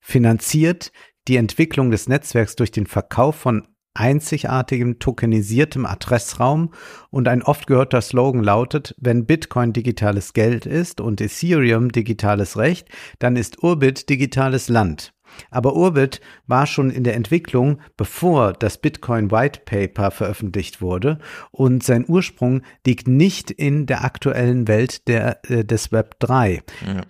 finanziert 0.00 0.92
die 1.28 1.36
Entwicklung 1.36 1.90
des 1.90 2.08
Netzwerks 2.08 2.56
durch 2.56 2.70
den 2.70 2.86
Verkauf 2.86 3.36
von 3.36 3.66
einzigartigem 3.96 4.98
tokenisiertem 4.98 5.86
Adressraum 5.86 6.72
und 7.10 7.28
ein 7.28 7.42
oft 7.42 7.66
gehörter 7.66 8.02
Slogan 8.02 8.44
lautet, 8.44 8.94
wenn 8.98 9.26
Bitcoin 9.26 9.72
digitales 9.72 10.34
Geld 10.34 10.66
ist 10.66 11.00
und 11.00 11.20
Ethereum 11.20 11.90
digitales 11.90 12.58
Recht, 12.58 12.88
dann 13.18 13.36
ist 13.36 13.62
Urbit 13.62 14.08
digitales 14.10 14.68
Land. 14.68 15.14
Aber 15.50 15.76
Urbit 15.76 16.20
war 16.46 16.66
schon 16.66 16.90
in 16.90 17.04
der 17.04 17.14
Entwicklung, 17.14 17.80
bevor 17.96 18.52
das 18.52 18.78
Bitcoin 18.78 19.30
White 19.30 19.60
Paper 19.64 20.10
veröffentlicht 20.10 20.80
wurde 20.80 21.18
und 21.50 21.82
sein 21.82 22.04
Ursprung 22.06 22.62
liegt 22.86 23.08
nicht 23.08 23.50
in 23.50 23.86
der 23.86 24.04
aktuellen 24.04 24.68
Welt 24.68 25.08
der, 25.08 25.40
äh, 25.50 25.64
des 25.64 25.92
Web 25.92 26.18
3 26.20 26.62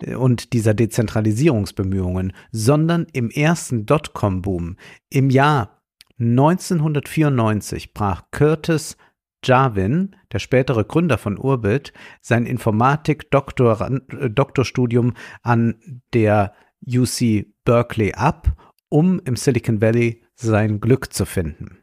ja. 0.05 0.17
und 0.17 0.53
dieser 0.53 0.73
Dezentralisierungsbemühungen, 0.73 2.33
sondern 2.51 3.07
im 3.13 3.29
ersten 3.29 3.85
Dotcom-Boom. 3.85 4.77
Im 5.09 5.29
Jahr 5.29 5.81
1994 6.19 7.93
brach 7.93 8.23
Curtis 8.31 8.97
Jarvin, 9.43 10.15
der 10.31 10.39
spätere 10.39 10.83
Gründer 10.83 11.17
von 11.17 11.37
Urbit, 11.37 11.93
sein 12.21 12.45
Informatik-Doktorstudium 12.45 15.13
an 15.41 15.75
der 16.13 16.53
UC 16.85 17.47
Berkeley 17.67 18.13
ab, 18.13 18.53
um 18.87 19.19
im 19.25 19.35
Silicon 19.35 19.81
Valley 19.81 20.23
sein 20.35 20.79
Glück 20.79 21.13
zu 21.13 21.25
finden. 21.25 21.79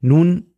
Nun 0.00 0.54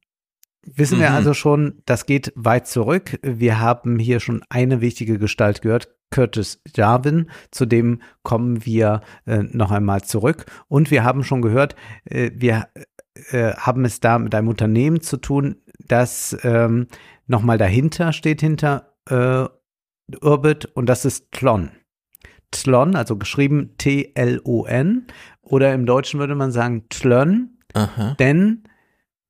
wissen 0.63 0.99
mhm. 0.99 1.03
wir 1.03 1.11
also 1.13 1.33
schon, 1.33 1.83
das 1.87 2.05
geht 2.05 2.31
weit 2.37 2.67
zurück. 2.67 3.19
Wir 3.23 3.59
haben 3.59 3.99
hier 3.99 4.21
schon 4.21 4.45
eine 4.51 4.83
wichtige 4.83 5.19
Gestalt 5.19 5.63
gehört, 5.63 5.89
Curtis 6.11 6.61
Jarvin, 6.77 7.31
zu 7.51 7.65
dem 7.65 8.03
kommen 8.23 8.67
wir 8.67 9.01
äh, 9.27 9.39
noch 9.39 9.71
einmal 9.71 10.03
zurück. 10.03 10.45
Und 10.69 10.91
wir 10.91 11.05
haben 11.05 11.25
schon 11.25 11.41
gehört, 11.41 11.75
äh, 12.05 12.31
wir 12.35 12.69
äh, 13.31 13.55
haben 13.55 13.87
es 13.87 14.01
da 14.01 14.19
mit 14.19 14.35
einem 14.35 14.49
Unternehmen 14.49 15.01
zu 15.01 15.17
tun, 15.17 15.57
das 15.79 16.37
ähm, 16.43 16.89
nochmal 17.27 17.57
dahinter 17.57 18.13
steht, 18.13 18.43
hinter 18.43 18.95
äh, 19.09 19.47
Urbit, 20.21 20.67
und 20.67 20.87
das 20.87 21.07
ist 21.07 21.33
Tlon. 21.33 21.71
Tlon, 22.51 22.97
also 22.97 23.17
geschrieben 23.17 23.75
T-L-O-N, 23.79 25.07
oder 25.43 25.75
im 25.75 25.87
Deutschen 25.87 26.21
würde 26.21 26.35
man 26.35 26.53
sagen 26.53 26.89
Tlön, 26.89 27.59
denn 28.19 28.65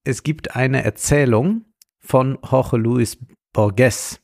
es 0.04 0.22
gibt 0.22 0.54
eine 0.54 0.84
Erzählung 0.84 1.64
von 1.98 2.38
Jorge 2.48 2.76
Luis 2.76 3.18
Borges, 3.52 4.20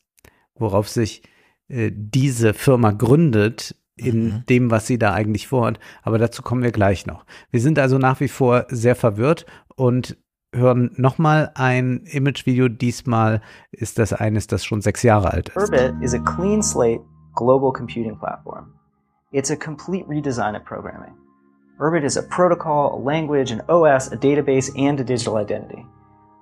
worauf 0.55 0.89
sich 0.89 1.23
äh, 1.69 1.91
diese 1.93 2.53
Firma 2.53 2.91
gründet 2.91 3.77
in 3.97 4.25
mhm. 4.25 4.47
dem, 4.49 4.71
was 4.71 4.87
sie 4.87 4.99
da 4.99 5.13
eigentlich 5.13 5.49
vorhat. 5.49 5.79
Aber 6.03 6.19
dazu 6.19 6.43
kommen 6.43 6.63
wir 6.63 6.73
gleich 6.73 7.07
noch. 7.07 7.25
Wir 7.51 7.61
sind 7.61 7.79
also 7.79 7.99
nach 7.99 8.21
wie 8.21 8.29
vor 8.29 8.67
sehr 8.69 8.97
verwirrt 8.97 9.47
und 9.77 10.19
hören 10.55 10.91
nochmal 10.97 11.53
ein 11.55 12.05
Imagevideo. 12.05 12.69
Diesmal 12.69 13.41
ist 13.71 13.99
das 13.99 14.13
eines, 14.13 14.47
das 14.47 14.65
schon 14.65 14.81
sechs 14.81 15.03
Jahre 15.03 15.33
alt 15.33 15.51
ist. 15.51 15.57
Urbit 15.57 15.95
is 16.03 16.15
a 16.15 16.19
clean 16.19 16.63
slate 16.63 17.03
global 17.35 17.73
computing 17.73 18.19
platform. 18.19 18.73
It's 19.33 19.51
a 19.51 19.57
complete 19.57 20.09
redesign 20.09 20.57
of 20.57 20.65
programming. 20.65 21.15
Urbit 21.79 22.03
is 22.03 22.17
a 22.17 22.23
protocol, 22.25 22.97
a 22.97 23.01
language, 23.01 23.53
an 23.53 23.63
OS, 23.69 24.11
a 24.11 24.17
database, 24.17 24.77
and 24.77 24.99
a 24.99 25.05
digital 25.05 25.37
identity. 25.37 25.87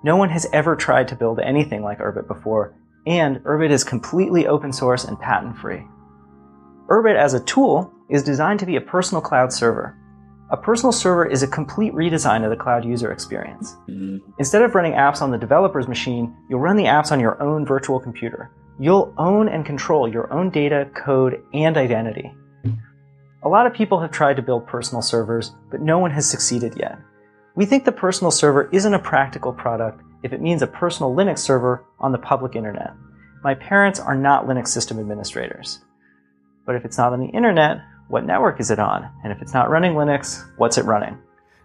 No 0.03 0.17
one 0.17 0.29
has 0.29 0.47
ever 0.53 0.75
tried 0.75 1.07
to 1.09 1.15
build 1.15 1.39
anything 1.39 1.83
like 1.83 1.99
Urbit 1.99 2.27
before, 2.27 2.73
and 3.05 3.43
Urbit 3.43 3.69
is 3.69 3.83
completely 3.83 4.47
open 4.47 4.73
source 4.73 5.03
and 5.03 5.19
patent 5.19 5.55
free. 5.59 5.83
Urbit 6.89 7.15
as 7.15 7.35
a 7.35 7.43
tool 7.43 7.93
is 8.09 8.23
designed 8.23 8.59
to 8.61 8.65
be 8.65 8.75
a 8.75 8.81
personal 8.81 9.21
cloud 9.21 9.53
server. 9.53 9.95
A 10.49 10.57
personal 10.57 10.91
server 10.91 11.27
is 11.27 11.43
a 11.43 11.47
complete 11.47 11.93
redesign 11.93 12.43
of 12.43 12.49
the 12.49 12.55
cloud 12.55 12.83
user 12.83 13.11
experience. 13.11 13.75
Mm-hmm. 13.87 14.17
Instead 14.39 14.63
of 14.63 14.73
running 14.73 14.93
apps 14.93 15.21
on 15.21 15.29
the 15.29 15.37
developer's 15.37 15.87
machine, 15.87 16.35
you'll 16.49 16.59
run 16.59 16.75
the 16.75 16.85
apps 16.85 17.11
on 17.11 17.19
your 17.19 17.39
own 17.39 17.67
virtual 17.67 17.99
computer. 17.99 18.49
You'll 18.79 19.13
own 19.19 19.47
and 19.47 19.63
control 19.63 20.07
your 20.07 20.33
own 20.33 20.49
data, 20.49 20.89
code, 20.95 21.43
and 21.53 21.77
identity. 21.77 22.33
A 23.41 23.47
lot 23.47 23.65
of 23.65 23.73
people 23.73 24.01
have 24.01 24.11
tried 24.11 24.35
to 24.35 24.41
build 24.41 24.67
personal 24.67 25.01
servers, 25.01 25.53
but 25.71 25.79
no 25.79 25.97
one 25.97 26.11
has 26.11 26.29
succeeded 26.29 26.75
yet. 26.75 26.99
We 27.55 27.65
think 27.65 27.85
the 27.85 27.91
personal 27.93 28.31
server 28.31 28.69
isn't 28.73 28.93
a 28.93 28.99
practical 28.99 29.53
product 29.53 30.01
if 30.23 30.33
it 30.33 30.41
means 30.41 30.61
a 30.61 30.67
personal 30.67 31.15
Linux 31.15 31.39
server 31.39 31.85
on 31.99 32.11
the 32.11 32.17
public 32.17 32.57
internet. 32.57 32.91
My 33.41 33.55
parents 33.55 33.97
are 33.97 34.15
not 34.15 34.45
Linux 34.45 34.67
system 34.67 34.99
administrators. 34.99 35.79
But 36.65 36.75
if 36.75 36.83
it's 36.83 36.97
not 36.97 37.13
on 37.13 37.21
the 37.21 37.27
internet, 37.27 37.77
what 38.09 38.25
network 38.25 38.59
is 38.59 38.71
it 38.71 38.79
on? 38.79 39.09
And 39.23 39.31
if 39.31 39.41
it's 39.41 39.53
not 39.53 39.69
running 39.69 39.93
Linux, 39.93 40.43
what's 40.57 40.77
it 40.77 40.83
running? 40.83 41.17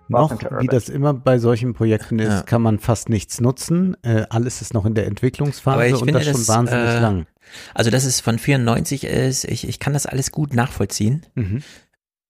Noch, 0.09 0.31
wie 0.61 0.67
das 0.67 0.89
immer 0.89 1.15
bei 1.15 1.39
solchen 1.39 1.73
Projekten 1.73 2.19
ist, 2.19 2.29
ja. 2.29 2.43
kann 2.43 2.61
man 2.63 2.79
fast 2.79 3.09
nichts 3.09 3.41
nutzen. 3.41 3.97
Äh, 4.03 4.27
alles 4.29 4.61
ist 4.61 4.75
noch 4.75 4.85
in 4.85 4.95
der 4.95 5.07
Entwicklungsphase 5.07 5.97
und 5.99 6.15
das, 6.15 6.27
das 6.27 6.47
schon 6.47 6.55
wahnsinnig 6.55 6.89
äh, 6.91 7.01
lang. 7.01 7.27
Also, 7.75 7.91
dass 7.91 8.05
es 8.05 8.21
von 8.21 8.39
94 8.39 9.05
ist, 9.05 9.45
ich, 9.45 9.69
ich 9.69 9.79
kann 9.79 9.93
das 9.93 10.07
alles 10.07 10.33
gut 10.33 10.55
nachvollziehen. 10.55 11.27
Mhm. 11.35 11.63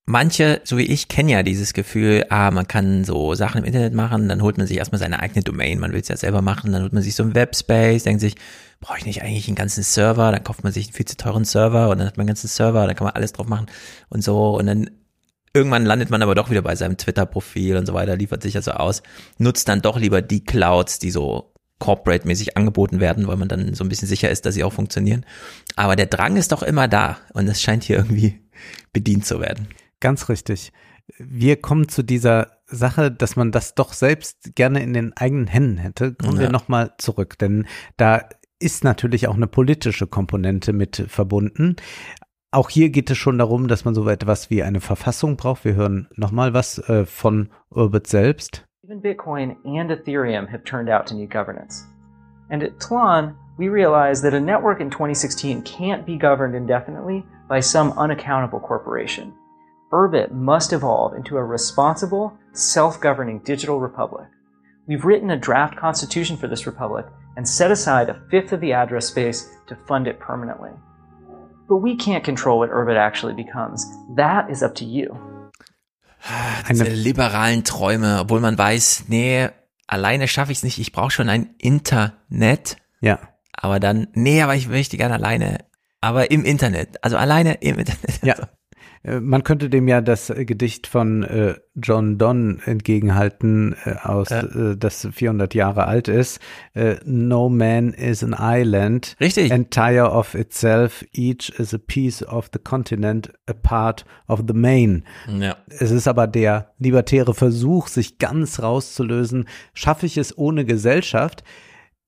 manche, 0.07 0.61
so 0.65 0.77
wie 0.77 0.85
ich, 0.85 1.09
kennen 1.09 1.31
ja 1.31 1.43
dieses 1.43 1.73
Gefühl, 1.73 2.27
ah, 2.29 2.51
man 2.51 2.69
kann 2.69 3.05
so 3.05 3.35
Sachen 3.35 3.59
im 3.59 3.65
Internet 3.65 3.95
machen, 3.95 4.29
dann 4.29 4.43
holt 4.43 4.59
man 4.59 4.67
sich 4.67 4.77
erstmal 4.77 4.99
seine 4.99 5.21
eigene 5.21 5.43
Domain, 5.43 5.79
man 5.79 5.93
will 5.93 6.01
es 6.01 6.09
ja 6.09 6.17
selber 6.17 6.43
machen, 6.43 6.73
dann 6.73 6.83
holt 6.83 6.93
man 6.93 7.03
sich 7.03 7.15
so 7.15 7.23
ein 7.23 7.35
Webspace, 7.35 8.03
denkt 8.03 8.21
sich, 8.21 8.35
brauche 8.81 8.99
ich 8.99 9.07
nicht 9.07 9.23
eigentlich 9.23 9.49
einen 9.49 9.57
ganzen 9.57 9.83
Server, 9.83 10.31
dann 10.31 10.45
kauft 10.45 10.63
man 10.63 10.73
sich 10.73 10.87
einen 10.87 10.95
viel 10.95 11.07
zu 11.07 11.17
teuren 11.17 11.47
Server 11.47 11.89
und 11.89 11.99
dann 11.99 12.07
hat 12.07 12.19
man 12.19 12.25
einen 12.25 12.29
ganzen 12.29 12.49
Server, 12.49 12.87
dann 12.87 12.95
kann 12.97 13.07
man 13.07 13.15
alles 13.15 13.33
drauf 13.33 13.47
machen 13.47 13.67
und 14.11 14.23
so 14.23 14.59
und 14.59 14.67
dann 14.67 14.91
irgendwann 15.55 15.87
landet 15.87 16.11
man 16.11 16.21
aber 16.21 16.35
doch 16.35 16.51
wieder 16.51 16.63
bei 16.63 16.77
seinem 16.77 16.99
Twitter-Profil 16.99 17.77
und 17.77 17.87
so 17.87 17.95
weiter, 17.95 18.17
liefert 18.17 18.43
sich 18.43 18.57
also 18.57 18.73
aus, 18.73 19.03
nutzt 19.39 19.69
dann 19.69 19.81
doch 19.81 19.99
lieber 19.99 20.21
die 20.21 20.45
Clouds, 20.45 20.99
die 20.99 21.11
so 21.11 21.54
corporate-mäßig 21.79 22.57
angeboten 22.57 23.01
werden, 23.01 23.27
weil 23.27 23.37
man 23.37 23.49
dann 23.49 23.75
so 23.75 23.85
ein 23.85 23.89
bisschen 23.89 24.09
sicher 24.09 24.31
ist, 24.31 24.47
dass 24.47 24.55
sie 24.55 24.65
auch 24.65 24.73
funktionieren. 24.73 25.25
Aber 25.77 25.97
der 25.97 26.07
Drang 26.07 26.37
ist 26.37 26.53
doch 26.53 26.63
immer 26.63 26.89
da 26.89 27.19
und 27.33 27.49
es 27.49 27.61
scheint 27.61 27.85
hier 27.85 27.97
irgendwie 27.97 28.41
bedient 28.93 29.27
zu 29.27 29.41
werden. 29.41 29.69
Ganz 30.01 30.29
richtig. 30.29 30.73
Wir 31.19 31.57
kommen 31.61 31.89
zu 31.89 32.03
dieser 32.03 32.59
Sache, 32.67 33.11
dass 33.11 33.37
man 33.37 33.53
das 33.53 33.75
doch 33.75 33.93
selbst 33.93 34.55
gerne 34.55 34.83
in 34.83 34.95
den 34.95 35.17
eigenen 35.17 35.47
Händen 35.47 35.79
hätte. 35.79 36.15
Kommen 36.15 36.37
ja. 36.37 36.43
wir 36.43 36.51
nochmal 36.51 36.95
zurück, 36.99 37.39
denn 37.39 37.67
da 37.97 38.29
ist 38.59 38.85
natürlich 38.85 39.29
auch 39.29 39.35
eine 39.35 39.47
politische 39.47 40.07
Komponente 40.07 40.73
mit 40.73 41.05
verbunden. 41.09 41.77
Auch 42.51 42.71
hier 42.71 42.91
geht 42.91 43.11
es 43.11 43.19
schon 43.19 43.37
darum, 43.39 43.69
dass 43.69 43.85
man 43.85 43.95
so 43.95 44.09
etwas 44.09 44.49
wie 44.49 44.63
eine 44.63 44.81
Verfassung 44.81 45.37
braucht. 45.37 45.65
Wir 45.65 45.75
hören 45.75 46.09
nochmal 46.15 46.55
was 46.55 46.79
äh, 46.89 47.05
von 47.05 47.51
Urbit 47.69 48.07
selbst. 48.07 48.64
Even 48.85 49.01
Bitcoin 49.01 49.57
and 49.65 49.89
Ethereum 49.89 50.47
have 50.51 50.63
turned 50.63 50.91
out 50.91 51.07
to 51.07 51.15
need 51.15 51.31
governance. 51.31 51.87
And 52.51 52.63
at 52.63 52.79
Tlon, 52.79 53.35
we 53.57 53.71
realized 53.71 54.23
that 54.23 54.35
a 54.35 54.41
network 54.41 54.83
in 54.83 54.91
2016 54.91 55.63
can't 55.63 56.05
be 56.05 56.19
governed 56.19 56.55
indefinitely 56.55 57.25
by 57.49 57.61
some 57.61 57.93
unaccountable 57.93 58.61
corporation. 58.61 59.33
Urbit 59.91 60.33
must 60.33 60.75
evolve 60.75 61.15
into 61.15 61.39
a 61.39 61.43
responsible, 61.43 62.37
self-governing 62.53 63.39
digital 63.39 63.81
republic. 63.81 64.29
We've 64.87 65.07
written 65.07 65.31
a 65.31 65.39
draft 65.39 65.79
constitution 65.79 66.37
for 66.37 66.47
this 66.47 66.67
republic 66.67 67.07
and 67.39 67.49
set 67.49 67.71
aside 67.71 68.11
a 68.11 68.21
fifth 68.31 68.53
of 68.53 68.61
the 68.61 68.75
address 68.75 69.07
space 69.07 69.49
to 69.67 69.77
fund 69.89 70.07
it 70.07 70.21
permanently. 70.21 70.73
But 71.71 71.79
we 71.79 71.97
can't 71.97 72.23
control 72.23 72.59
what 72.59 72.69
Urbit 72.69 72.99
actually 72.99 73.33
becomes. 73.33 73.87
That 74.15 74.51
is 74.51 74.63
up 74.63 74.75
to 74.75 74.85
you. 74.85 75.34
Diese 76.69 76.85
liberalen 76.85 77.65
Träume, 77.65 78.21
obwohl 78.21 78.41
man 78.41 78.57
weiß, 78.57 79.05
nee, 79.09 79.49
alleine 79.87 80.29
schaffe 80.29 80.53
ich 80.53 80.59
es 80.59 80.65
nicht, 80.65 80.79
ich 80.79 80.93
brauche 80.93 81.11
schon 81.11 81.29
ein 81.29 81.55
Internet. 81.59 82.77
Ja. 83.01 83.19
Aber 83.53 83.81
dann, 83.81 84.09
nee, 84.15 84.43
aber 84.43 84.55
ich 84.55 84.69
möchte 84.69 84.97
gerne 84.97 85.15
alleine, 85.15 85.59
aber 86.01 86.31
im 86.31 86.45
Internet, 86.45 87.03
also 87.03 87.17
alleine 87.17 87.55
im 87.55 87.79
Internet. 87.79 88.23
Ja. 88.23 88.37
Äh, 89.05 89.21
man 89.21 89.45
könnte 89.45 89.71
dem 89.71 89.87
ja 89.87 90.01
das 90.01 90.31
äh, 90.31 90.45
Gedicht 90.45 90.87
von 90.87 91.23
äh, 91.23 91.55
John 91.75 92.19
Donne 92.19 92.59
entgegenhalten, 92.65 93.77
äh, 93.85 93.95
aus 94.03 94.31
äh, 94.31 94.77
das 94.77 95.07
400 95.13 95.55
Jahre 95.55 95.87
alt 95.87 96.09
ist. 96.09 96.41
Äh, 96.75 96.97
no 97.05 97.49
man 97.49 97.93
is 97.93 98.25
an 98.25 98.35
island. 98.39 99.17
Richtig. 99.21 99.51
Entire 99.51 100.11
of 100.11 100.35
itself. 100.35 101.05
Each 101.13 101.51
is 101.59 101.75
a 101.75 101.79
piece 101.79 102.27
of 102.27 102.49
the 102.53 102.59
continent, 102.59 103.33
a 103.47 103.53
part 103.53 104.05
of 104.27 104.43
the 104.49 104.55
main. 104.55 105.05
Ja. 105.29 105.57
Es 105.69 105.91
ist 105.91 106.09
aber 106.09 106.27
der 106.27 106.73
libertäre 106.79 107.35
Versuch, 107.35 107.89
sich 107.89 108.19
ganz 108.19 108.63
rauszulösen. 108.63 109.47
Schaffe 109.75 110.07
ich 110.07 110.17
es 110.17 110.37
ohne 110.37 110.65
Gesellschaft? 110.65 111.45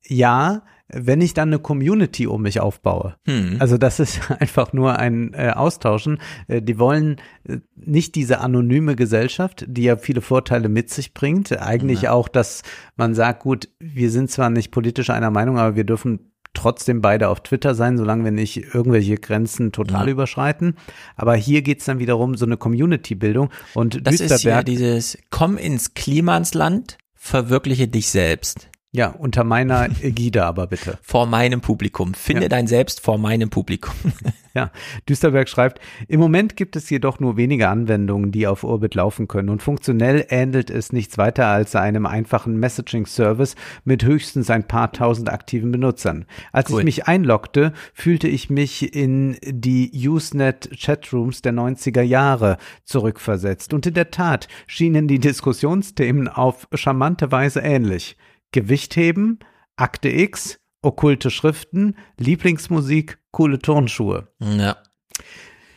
Ja, 0.08 0.62
wenn 0.89 1.20
ich 1.20 1.34
dann 1.34 1.48
eine 1.48 1.58
Community 1.58 2.26
um 2.26 2.42
mich 2.42 2.60
aufbaue. 2.60 3.16
Hm. 3.26 3.56
Also 3.58 3.76
das 3.78 3.98
ist 4.00 4.31
einfach 4.40 4.73
nur 4.73 4.98
ein 4.98 5.34
äh, 5.34 5.50
Austauschen. 5.50 6.18
Äh, 6.48 6.62
die 6.62 6.78
wollen 6.78 7.16
äh, 7.48 7.58
nicht 7.74 8.15
diese 8.15 8.40
anonyme 8.40 8.97
Gesellschaft, 8.97 9.65
die 9.68 9.82
ja 9.84 9.97
viele 9.97 10.20
Vorteile 10.20 10.68
mit 10.68 10.90
sich 10.90 11.15
bringt. 11.15 11.60
Eigentlich 11.60 12.02
ja. 12.02 12.12
auch, 12.12 12.28
dass 12.28 12.62
man 12.97 13.15
sagt, 13.15 13.42
gut, 13.42 13.68
wir 13.78 14.10
sind 14.10 14.31
zwar 14.31 14.50
nicht 14.50 14.70
politisch 14.70 15.10
einer 15.10 15.31
Meinung, 15.31 15.58
aber 15.58 15.76
wir 15.76 15.84
dürfen 15.84 16.32
trotzdem 16.55 17.02
beide 17.02 17.28
auf 17.28 17.42
Twitter 17.42 17.74
sein, 17.74 17.98
solange 17.98 18.24
wir 18.24 18.31
nicht 18.31 18.74
irgendwelche 18.74 19.16
Grenzen 19.16 19.73
total 19.73 20.06
ja. 20.06 20.12
überschreiten. 20.12 20.76
Aber 21.15 21.34
hier 21.34 21.62
geht's 21.62 21.84
dann 21.84 21.98
wiederum 21.98 22.34
so 22.36 22.47
eine 22.47 22.56
Community-Bildung. 22.56 23.50
Und 23.74 24.06
das 24.06 24.20
ist 24.20 24.42
ja 24.42 24.62
dieses 24.62 25.18
Komm 25.31 25.58
ins 25.58 25.94
Klimansland, 25.94 26.97
verwirkliche 27.15 27.89
dich 27.89 28.08
selbst. 28.08 28.70
Ja, 28.97 29.08
unter 29.08 29.44
meiner 29.44 29.91
Ägide 30.00 30.42
aber 30.47 30.68
bitte. 30.68 30.99
Vor 31.02 31.26
meinem 31.26 31.60
Publikum. 31.60 32.15
Finde 32.15 32.44
ja. 32.44 32.49
dein 32.49 32.66
Selbst 32.66 33.02
vor 33.02 33.18
meinem 33.18 33.50
Publikum. 33.50 33.92
ja, 34.55 34.70
Düsterberg 35.07 35.50
schreibt, 35.50 35.81
im 36.08 36.18
Moment 36.18 36.57
gibt 36.57 36.76
es 36.76 36.89
jedoch 36.89 37.20
nur 37.20 37.36
wenige 37.36 37.68
Anwendungen, 37.68 38.33
die 38.33 38.47
auf 38.47 38.65
Orbit 38.65 38.94
laufen 38.94 39.28
können 39.28 39.50
und 39.50 39.62
funktionell 39.62 40.25
ähnelt 40.31 40.70
es 40.70 40.94
nichts 40.94 41.18
weiter 41.18 41.47
als 41.47 41.76
einem 41.76 42.07
einfachen 42.07 42.58
Messaging-Service 42.58 43.55
mit 43.84 44.02
höchstens 44.02 44.49
ein 44.49 44.66
paar 44.66 44.92
tausend 44.92 45.31
aktiven 45.31 45.73
Benutzern. 45.73 46.25
Als 46.50 46.70
cool. 46.70 46.78
ich 46.78 46.84
mich 46.86 47.07
einloggte, 47.07 47.75
fühlte 47.92 48.28
ich 48.28 48.49
mich 48.49 48.97
in 48.97 49.36
die 49.44 49.91
Usenet-Chatrooms 50.08 51.42
der 51.42 51.52
90er 51.52 52.00
Jahre 52.00 52.57
zurückversetzt 52.84 53.75
und 53.75 53.84
in 53.84 53.92
der 53.92 54.10
Tat 54.10 54.49
schienen 54.66 55.07
die 55.07 55.18
Diskussionsthemen 55.18 56.28
auf 56.28 56.66
charmante 56.73 57.31
Weise 57.31 57.60
ähnlich. 57.60 58.16
Gewichtheben, 58.52 59.39
Akte 59.76 60.08
X, 60.08 60.58
okkulte 60.83 61.31
Schriften, 61.31 61.97
Lieblingsmusik, 62.18 63.18
coole 63.33 63.58
Turnschuhe. 63.58 64.28
Ja. 64.41 64.76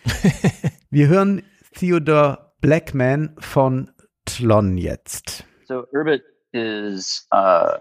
Wir 0.90 1.08
hören 1.08 1.44
Theodore 1.76 2.54
Blackman 2.62 3.36
von 3.40 3.92
Tlon 4.26 4.78
jetzt. 4.78 5.44
So 5.68 5.86
Urbit 5.94 6.22
is 6.54 7.28
uh, 7.32 7.78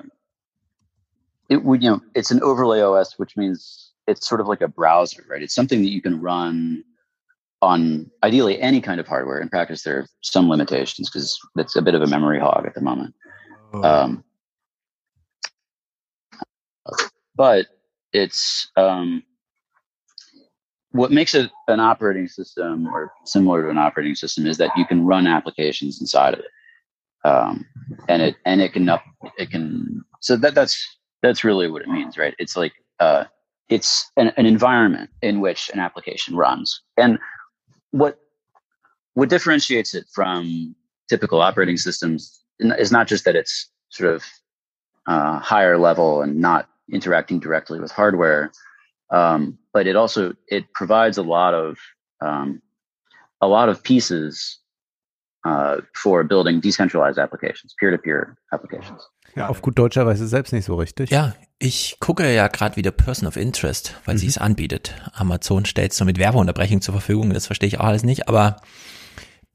it 1.49 1.65
would 1.65 1.83
you 1.83 1.91
know 1.91 2.01
it's 2.15 2.31
an 2.31 2.43
overlay 2.43 2.83
OS, 2.83 3.19
which 3.19 3.37
means 3.37 3.93
it's 4.07 4.27
sort 4.27 4.41
of 4.41 4.47
like 4.47 4.61
a 4.61 4.69
browser, 4.69 5.25
right? 5.29 5.43
It's 5.43 5.55
something 5.55 5.83
that 5.83 5.91
you 5.91 6.03
can 6.03 6.21
run 6.21 6.85
on 7.61 8.11
ideally 8.23 8.61
any 8.61 8.81
kind 8.81 9.01
of 9.01 9.07
hardware. 9.07 9.41
In 9.41 9.49
practice, 9.49 9.83
there 9.83 9.99
are 9.99 10.07
some 10.23 10.49
limitations 10.49 11.11
because 11.11 11.39
it's 11.57 11.77
a 11.77 11.83
bit 11.83 11.95
of 11.95 12.03
a 12.03 12.07
memory 12.07 12.39
hog 12.39 12.67
at 12.67 12.75
the 12.75 12.81
moment. 12.81 13.15
Oh. 13.73 13.83
Um, 13.83 14.25
but 17.39 17.69
it's 18.13 18.69
um, 18.77 19.23
what 20.91 21.13
makes 21.13 21.35
it 21.35 21.51
an 21.69 21.81
operating 21.81 22.27
system 22.27 22.89
or 22.89 23.13
similar 23.25 23.63
to 23.63 23.71
an 23.71 23.79
operating 23.79 24.17
system 24.17 24.47
is 24.47 24.59
that 24.59 24.77
you 24.77 24.85
can 24.85 25.07
run 25.07 25.27
applications 25.27 26.01
inside 26.01 26.35
of 26.35 26.41
it. 26.41 26.51
Um, 27.25 27.65
and 28.09 28.23
it 28.23 28.37
and 28.45 28.61
it 28.61 28.73
can 28.73 28.89
up 28.89 29.03
it 29.39 29.51
can 29.51 30.05
so 30.21 30.37
that 30.37 30.55
that's 30.55 30.99
that's 31.23 31.45
really 31.45 31.71
what 31.71 31.83
it 31.83 31.89
means 31.89 32.19
right? 32.19 32.35
It's 32.39 32.57
like 32.57 32.73
uh, 33.01 33.25
it's 33.69 34.11
an, 34.17 34.33
an 34.37 34.47
environment 34.47 35.11
in 35.23 35.41
which 35.41 35.71
an 35.73 35.81
application 35.81 36.37
runs. 36.37 36.83
And 36.97 37.19
what 37.93 38.19
what 39.15 39.29
differentiates 39.29 39.95
it 39.95 40.07
from 40.13 40.75
typical 41.09 41.41
operating 41.41 41.77
systems 41.77 42.41
is 42.61 42.93
not 42.93 43.07
just 43.07 43.25
that 43.25 43.37
it's 43.37 43.71
sort 43.91 44.15
of 44.15 44.25
uh, 45.07 45.39
higher 45.39 45.79
level 45.79 46.23
and 46.23 46.39
not 46.39 46.69
interacting 46.93 47.41
directly 47.41 47.81
with 47.81 47.93
hardware. 47.93 48.51
Um, 49.11 49.59
but 49.73 49.87
it 49.87 49.97
also 49.97 50.35
it 50.49 50.65
provides 50.75 51.19
a 51.19 51.23
lot 51.23 51.55
of 51.55 51.79
um, 52.21 52.61
a 53.41 53.47
lot 53.47 53.69
of 53.69 53.83
pieces 53.83 54.59
uh, 55.47 55.81
for 55.95 56.25
building 56.25 56.61
decentralized 56.61 57.19
applications, 57.19 57.75
peer-to-peer 57.79 58.37
applications. 58.53 59.09
Ja, 59.35 59.49
auf 59.49 59.63
gut 59.63 59.79
deutscher 59.79 60.07
Weise 60.07 60.27
selbst 60.27 60.53
nicht 60.53 60.65
so 60.65 60.75
richtig. 60.75 61.11
Ja, 61.11 61.35
ich 61.59 61.99
gucke 62.01 62.33
ja 62.33 62.49
gerade 62.49 62.77
wieder 62.77 62.91
Person 62.91 63.29
of 63.29 63.37
Interest, 63.37 63.95
weil 64.05 64.15
mhm. 64.15 64.19
sie 64.19 64.27
es 64.27 64.39
anbietet. 64.39 64.95
Amazon 65.13 65.65
stellt 65.65 65.93
es 65.93 66.01
nur 66.01 66.07
mit 66.07 66.19
Werbeunterbrechung 66.19 66.81
zur 66.81 66.95
Verfügung, 66.95 67.33
das 67.33 67.47
verstehe 67.47 67.69
ich 67.69 67.81
auch 67.81 67.85
alles 67.85 68.05
nicht, 68.05 68.29
aber 68.29 68.57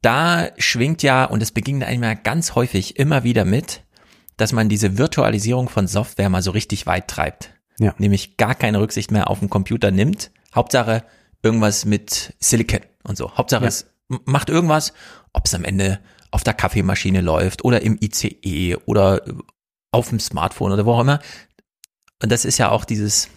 da 0.00 0.50
schwingt 0.58 1.02
ja, 1.02 1.24
und 1.24 1.42
es 1.42 1.50
begegnet 1.50 1.88
einem 1.88 2.02
ja 2.02 2.14
ganz 2.14 2.54
häufig 2.54 2.98
immer 2.98 3.24
wieder 3.24 3.44
mit, 3.44 3.83
dass 4.36 4.52
man 4.52 4.68
diese 4.68 4.98
Virtualisierung 4.98 5.68
von 5.68 5.86
Software 5.86 6.28
mal 6.28 6.42
so 6.42 6.50
richtig 6.50 6.86
weit 6.86 7.08
treibt. 7.08 7.50
Ja. 7.78 7.94
Nämlich 7.98 8.36
gar 8.36 8.54
keine 8.54 8.80
Rücksicht 8.80 9.10
mehr 9.10 9.28
auf 9.28 9.40
den 9.40 9.50
Computer 9.50 9.90
nimmt. 9.90 10.30
Hauptsache 10.54 11.04
irgendwas 11.42 11.84
mit 11.84 12.34
Silicon 12.40 12.80
und 13.02 13.16
so. 13.16 13.36
Hauptsache 13.36 13.62
ja. 13.62 13.68
es 13.68 13.86
macht 14.24 14.48
irgendwas, 14.48 14.92
ob 15.32 15.46
es 15.46 15.54
am 15.54 15.64
Ende 15.64 16.00
auf 16.30 16.44
der 16.44 16.54
Kaffeemaschine 16.54 17.20
läuft 17.20 17.64
oder 17.64 17.82
im 17.82 17.98
ICE 18.00 18.76
oder 18.86 19.22
auf 19.92 20.08
dem 20.08 20.20
Smartphone 20.20 20.72
oder 20.72 20.84
wo 20.84 20.92
auch 20.92 21.00
immer. 21.00 21.20
Und 22.22 22.32
das 22.32 22.44
ist 22.44 22.58
ja 22.58 22.70
auch 22.70 22.84
dieses 22.84 23.28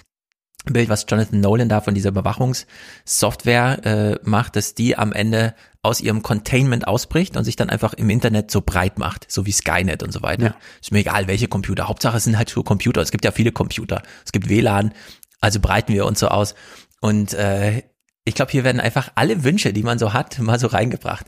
Bild, 0.74 0.90
was 0.90 1.06
Jonathan 1.08 1.40
Nolan 1.40 1.70
da 1.70 1.82
von 1.82 1.94
dieser 1.94 2.10
Überwachungssoftware 2.10 3.86
äh, 3.86 4.20
macht, 4.24 4.56
dass 4.56 4.76
die 4.76 4.98
am 4.98 5.14
Ende 5.14 5.54
aus 5.82 6.02
ihrem 6.02 6.22
Containment 6.22 6.88
ausbricht 6.88 7.38
und 7.38 7.44
sich 7.44 7.56
dann 7.56 7.70
einfach 7.70 7.94
im 7.94 8.10
Internet 8.10 8.52
so 8.52 8.62
breit 8.62 9.00
macht, 9.00 9.32
so 9.32 9.46
wie 9.46 9.52
Skynet 9.52 10.04
und 10.04 10.12
so 10.12 10.22
weiter. 10.22 10.46
Ja. 10.46 10.56
Ist 10.82 10.92
mir 10.92 11.00
egal, 11.00 11.28
welche 11.28 11.48
Computer. 11.48 11.88
Hauptsache 11.88 12.18
es 12.18 12.26
sind 12.26 12.38
halt 12.38 12.50
so 12.50 12.64
Computer. 12.64 13.02
Es 13.02 13.12
gibt 13.12 13.24
ja 13.24 13.32
viele 13.32 13.52
Computer. 13.52 14.02
Es 14.26 14.32
gibt 14.32 14.50
WLAN, 14.50 14.94
also 15.40 15.60
breiten 15.60 15.94
wir 15.94 16.06
uns 16.06 16.20
so 16.20 16.28
aus. 16.28 16.56
Und 17.00 17.34
äh, 17.34 17.84
ich 18.26 18.36
glaube, 18.36 18.52
hier 18.52 18.64
werden 18.64 18.82
einfach 18.82 19.12
alle 19.16 19.44
Wünsche, 19.46 19.72
die 19.72 19.84
man 19.84 20.00
so 20.00 20.12
hat, 20.12 20.40
mal 20.40 20.60
so 20.60 20.68
reingebracht. 20.68 21.28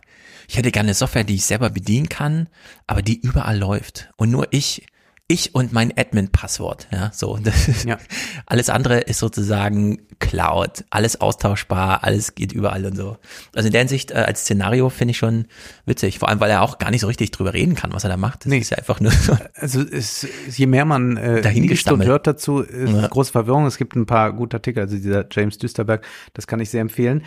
Ich 0.50 0.58
hätte 0.58 0.72
gerne 0.72 0.88
eine 0.88 0.94
Software, 0.96 1.24
die 1.24 1.36
ich 1.36 1.46
selber 1.46 1.70
bedienen 1.70 2.10
kann, 2.10 2.50
aber 2.88 3.02
die 3.02 3.22
überall 3.22 3.58
läuft. 3.58 4.10
Und 4.18 4.32
nur 4.32 4.48
ich 4.52 4.86
ich 5.30 5.54
und 5.54 5.72
mein 5.72 5.94
Admin-Passwort. 5.96 6.88
Ja, 6.92 7.12
so. 7.14 7.38
Das, 7.38 7.84
ja. 7.86 7.98
Alles 8.48 8.70
andere 8.70 9.00
ist 9.00 9.20
sozusagen 9.20 10.00
Cloud, 10.20 10.84
alles 10.90 11.22
austauschbar, 11.22 12.04
alles 12.04 12.36
geht 12.36 12.52
überall 12.52 12.86
und 12.86 12.98
so. 12.98 13.18
Also 13.56 13.68
in 13.68 13.72
der 13.72 13.82
Hinsicht 13.82 14.12
äh, 14.12 14.16
als 14.16 14.42
Szenario 14.42 14.90
finde 14.90 15.12
ich 15.12 15.18
schon 15.18 15.46
witzig, 15.86 16.20
vor 16.20 16.28
allem 16.28 16.42
weil 16.42 16.52
er 16.52 16.62
auch 16.62 16.78
gar 16.78 16.92
nicht 16.92 17.02
so 17.02 17.08
richtig 17.08 17.32
drüber 17.32 17.54
reden 17.54 17.76
kann, 17.76 17.94
was 17.94 18.04
er 18.04 18.10
da 18.10 18.18
macht. 18.18 18.42
Das 18.42 18.50
nee. 18.50 18.58
ist 18.58 18.72
ja 18.72 18.78
einfach 18.78 19.00
nur 19.00 19.12
so. 19.12 19.38
Also 19.56 19.82
es, 19.82 20.28
je 20.56 20.68
mehr 20.68 20.86
man 20.86 21.16
äh, 21.18 21.50
liest 21.52 21.90
und 21.92 22.04
hört 22.04 22.28
dazu, 22.28 22.62
ist 22.62 22.92
ja. 22.92 23.08
große 23.08 23.32
Verwirrung. 23.32 23.66
Es 23.66 23.78
gibt 23.78 23.96
ein 23.96 24.06
paar 24.06 24.34
gute 24.34 24.58
Artikel, 24.58 24.82
also 24.82 24.96
dieser 24.96 25.26
James 25.32 25.58
Düsterberg, 25.58 26.06
das 26.34 26.48
kann 26.48 26.60
ich 26.60 26.70
sehr 26.70 26.82
empfehlen. 26.82 27.24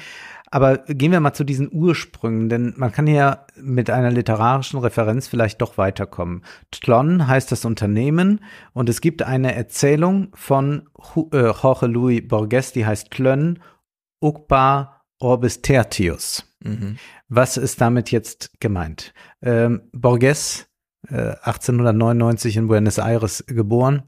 Aber 0.52 0.76
gehen 0.86 1.12
wir 1.12 1.20
mal 1.20 1.32
zu 1.32 1.44
diesen 1.44 1.70
Ursprüngen, 1.72 2.50
denn 2.50 2.74
man 2.76 2.92
kann 2.92 3.06
ja 3.06 3.46
mit 3.56 3.88
einer 3.88 4.10
literarischen 4.10 4.78
Referenz 4.80 5.26
vielleicht 5.26 5.62
doch 5.62 5.78
weiterkommen. 5.78 6.44
Tlon 6.70 7.26
heißt 7.26 7.50
das 7.50 7.64
Unternehmen 7.64 8.40
und 8.74 8.90
es 8.90 9.00
gibt 9.00 9.22
eine 9.22 9.54
Erzählung 9.54 10.28
von 10.34 10.90
äh, 11.32 11.52
Jorge 11.52 11.86
Luis 11.86 12.28
Borges, 12.28 12.72
die 12.72 12.84
heißt 12.84 13.10
Tlön 13.10 13.60
Ukba 14.20 15.00
Orbis 15.18 15.62
Tertius. 15.62 16.54
Mhm. 16.62 16.98
Was 17.30 17.56
ist 17.56 17.80
damit 17.80 18.10
jetzt 18.10 18.60
gemeint? 18.60 19.14
Ähm, 19.40 19.88
Borges, 19.92 20.66
äh, 21.08 21.34
1899 21.44 22.58
in 22.58 22.68
Buenos 22.68 22.98
Aires 22.98 23.42
geboren, 23.46 24.02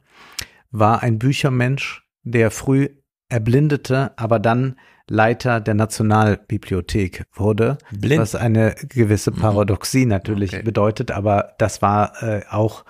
war 0.70 1.02
ein 1.02 1.18
Büchermensch, 1.18 2.06
der 2.22 2.50
früh 2.50 2.90
erblindete, 3.30 4.12
aber 4.18 4.38
dann 4.38 4.76
Leiter 5.08 5.60
der 5.60 5.74
Nationalbibliothek 5.74 7.26
wurde, 7.34 7.78
Blind. 7.92 8.22
was 8.22 8.34
eine 8.34 8.74
gewisse 8.88 9.30
mhm. 9.30 9.36
Paradoxie 9.36 10.06
natürlich 10.06 10.54
okay. 10.54 10.62
bedeutet, 10.62 11.10
aber 11.10 11.54
das 11.58 11.82
war 11.82 12.22
äh, 12.22 12.42
auch 12.50 12.84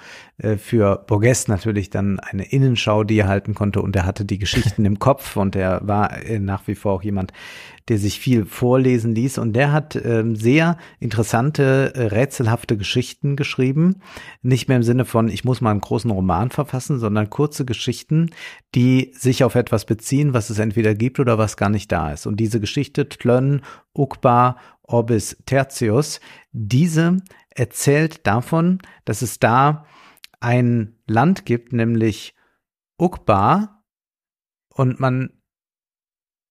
für 0.58 1.04
Borges 1.06 1.46
natürlich 1.46 1.90
dann 1.90 2.18
eine 2.18 2.44
Innenschau, 2.50 3.04
die 3.04 3.18
er 3.18 3.28
halten 3.28 3.54
konnte 3.54 3.80
und 3.80 3.94
er 3.94 4.04
hatte 4.04 4.24
die 4.24 4.38
Geschichten 4.38 4.84
im 4.84 4.98
Kopf 4.98 5.36
und 5.36 5.54
er 5.54 5.80
war 5.86 6.24
äh, 6.24 6.40
nach 6.40 6.66
wie 6.66 6.74
vor 6.74 6.92
auch 6.92 7.02
jemand, 7.04 7.32
der 7.88 7.98
sich 7.98 8.18
viel 8.18 8.44
vorlesen 8.44 9.14
ließ 9.14 9.38
und 9.38 9.52
der 9.52 9.70
hat 9.70 9.94
ähm, 9.94 10.34
sehr 10.34 10.76
interessante, 10.98 11.92
äh, 11.94 12.06
rätselhafte 12.06 12.76
Geschichten 12.76 13.36
geschrieben. 13.36 14.00
Nicht 14.42 14.66
mehr 14.66 14.78
im 14.78 14.82
Sinne 14.82 15.04
von, 15.04 15.28
ich 15.28 15.44
muss 15.44 15.60
mal 15.60 15.70
einen 15.70 15.80
großen 15.80 16.10
Roman 16.10 16.50
verfassen, 16.50 16.98
sondern 16.98 17.30
kurze 17.30 17.64
Geschichten, 17.64 18.30
die 18.74 19.12
sich 19.14 19.44
auf 19.44 19.54
etwas 19.54 19.84
beziehen, 19.84 20.34
was 20.34 20.50
es 20.50 20.58
entweder 20.58 20.94
gibt 20.94 21.20
oder 21.20 21.38
was 21.38 21.56
gar 21.56 21.70
nicht 21.70 21.92
da 21.92 22.10
ist. 22.10 22.26
Und 22.26 22.40
diese 22.40 22.58
Geschichte 22.58 23.08
Tlön, 23.08 23.60
Ukba, 23.96 24.56
Orbis 24.82 25.36
Tertius, 25.46 26.20
diese 26.52 27.18
erzählt 27.50 28.26
davon, 28.26 28.78
dass 29.04 29.22
es 29.22 29.38
da 29.38 29.84
ein 30.44 30.98
Land 31.06 31.46
gibt, 31.46 31.72
nämlich 31.72 32.34
Ukba, 33.00 33.82
und 34.68 35.00
man 35.00 35.30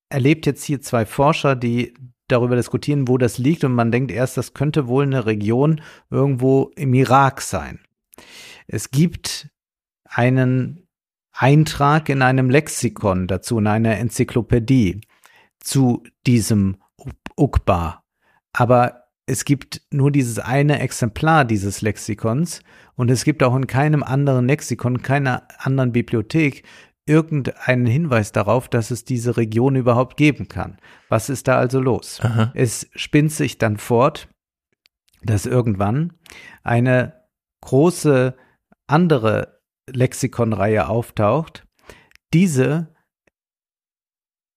erlebt 0.10 0.48
jetzt 0.48 0.64
hier 0.64 0.82
zwei 0.82 1.06
Forscher, 1.06 1.56
die 1.56 1.94
darüber 2.28 2.56
diskutieren, 2.56 3.08
wo 3.08 3.18
das 3.20 3.38
liegt 3.38 3.64
und 3.64 3.74
man 3.74 3.92
denkt 3.92 4.12
erst, 4.12 4.38
das 4.38 4.54
könnte 4.54 4.88
wohl 4.88 5.04
eine 5.04 5.28
Region 5.28 5.82
irgendwo 6.10 6.72
im 6.76 6.94
Irak 6.96 7.42
sein. 7.42 7.82
Es 8.66 8.90
gibt 8.90 9.50
einen 10.06 10.88
Eintrag 11.32 12.10
in 12.10 12.22
einem 12.22 12.50
Lexikon 12.50 13.28
dazu, 13.28 13.60
in 13.60 13.68
einer 13.68 13.98
Enzyklopädie 13.98 15.02
zu 15.60 16.04
diesem 16.26 16.78
Ukba. 17.38 18.04
Aber 18.54 19.03
es 19.26 19.46
gibt 19.46 19.82
nur 19.92 20.12
dieses 20.12 20.40
eine 20.40 20.80
Exemplar 20.80 21.46
dieses 21.46 21.82
Lexikons 21.82 22.62
und 22.96 23.10
es 23.10 23.24
gibt 23.24 23.42
auch 23.44 23.56
in 23.56 23.68
keinem 23.68 24.04
anderen 24.04 24.48
Lexikon, 24.48 25.02
keiner 25.02 25.48
anderen 25.60 25.92
Bibliothek 25.92 26.64
irgendeinen 27.06 27.86
Hinweis 27.86 28.32
darauf, 28.32 28.70
dass 28.70 28.92
es 28.92 29.04
diese 29.04 29.36
Region 29.36 29.76
überhaupt 29.76 30.18
geben 30.18 30.48
kann. 30.48 30.78
Was 31.10 31.30
ist 31.30 31.48
da 31.48 31.58
also 31.58 31.80
los? 31.80 32.20
Aha. 32.22 32.52
Es 32.54 32.90
spinnt 32.96 33.32
sich 33.32 33.58
dann 33.58 33.78
fort, 33.78 34.30
dass 35.22 35.46
irgendwann 35.46 36.14
eine 36.64 37.26
große 37.62 38.36
andere 38.88 39.62
Lexikonreihe 39.90 40.88
auftaucht. 40.88 41.66
Diese 42.34 42.94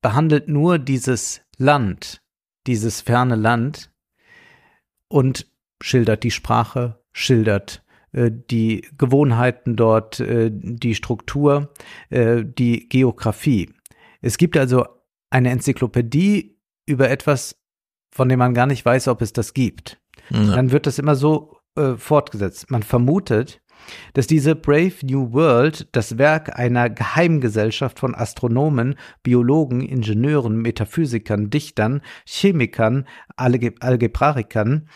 behandelt 0.03 0.49
nur 0.49 0.79
dieses 0.79 1.43
Land, 1.59 2.23
dieses 2.67 3.01
ferne 3.01 3.35
Land 3.35 3.91
und 5.09 5.47
schildert 5.83 6.23
die 6.23 6.31
Sprache, 6.31 7.01
schildert 7.13 7.85
äh, 8.13 8.31
die 8.33 8.87
Gewohnheiten 8.99 9.77
dort, 9.77 10.21
äh, 10.21 10.51
die 10.53 10.95
Struktur, 10.95 11.73
äh, 12.11 12.45
die 12.45 12.89
Geografie. 12.89 13.73
Es 14.21 14.39
gibt 14.39 14.57
also 14.57 14.87
eine 15.31 15.51
Enzyklopädie 15.51 16.59
über 16.87 17.11
etwas, 17.11 17.57
von 18.11 18.29
dem 18.29 18.39
man 18.39 18.55
gar 18.55 18.67
nicht 18.67 18.85
weiß, 18.85 19.09
ob 19.09 19.23
es 19.23 19.33
das 19.33 19.55
gibt. 19.55 20.01
Ja. 20.31 20.57
Dann 20.57 20.73
wird 20.73 20.87
das 20.87 20.99
immer 20.99 21.15
so 21.15 21.59
äh, 21.77 21.97
fortgesetzt. 21.97 22.71
Man 22.71 22.83
vermutet, 22.83 23.61
dass 24.15 24.27
diese 24.27 24.55
Brave 24.55 24.95
New 25.03 25.33
World 25.33 25.89
das 25.93 26.19
Werk 26.19 26.59
einer 26.59 26.91
Geheimgesellschaft 26.91 27.99
von 27.99 28.15
Astronomen, 28.15 28.97
Biologen, 29.23 29.81
Ingenieuren, 29.81 30.57
Metaphysikern, 30.57 31.51
Dichtern, 31.51 32.03
Chemikern, 32.25 33.07
Alge 33.37 33.75
Algebraikern, 33.81 34.89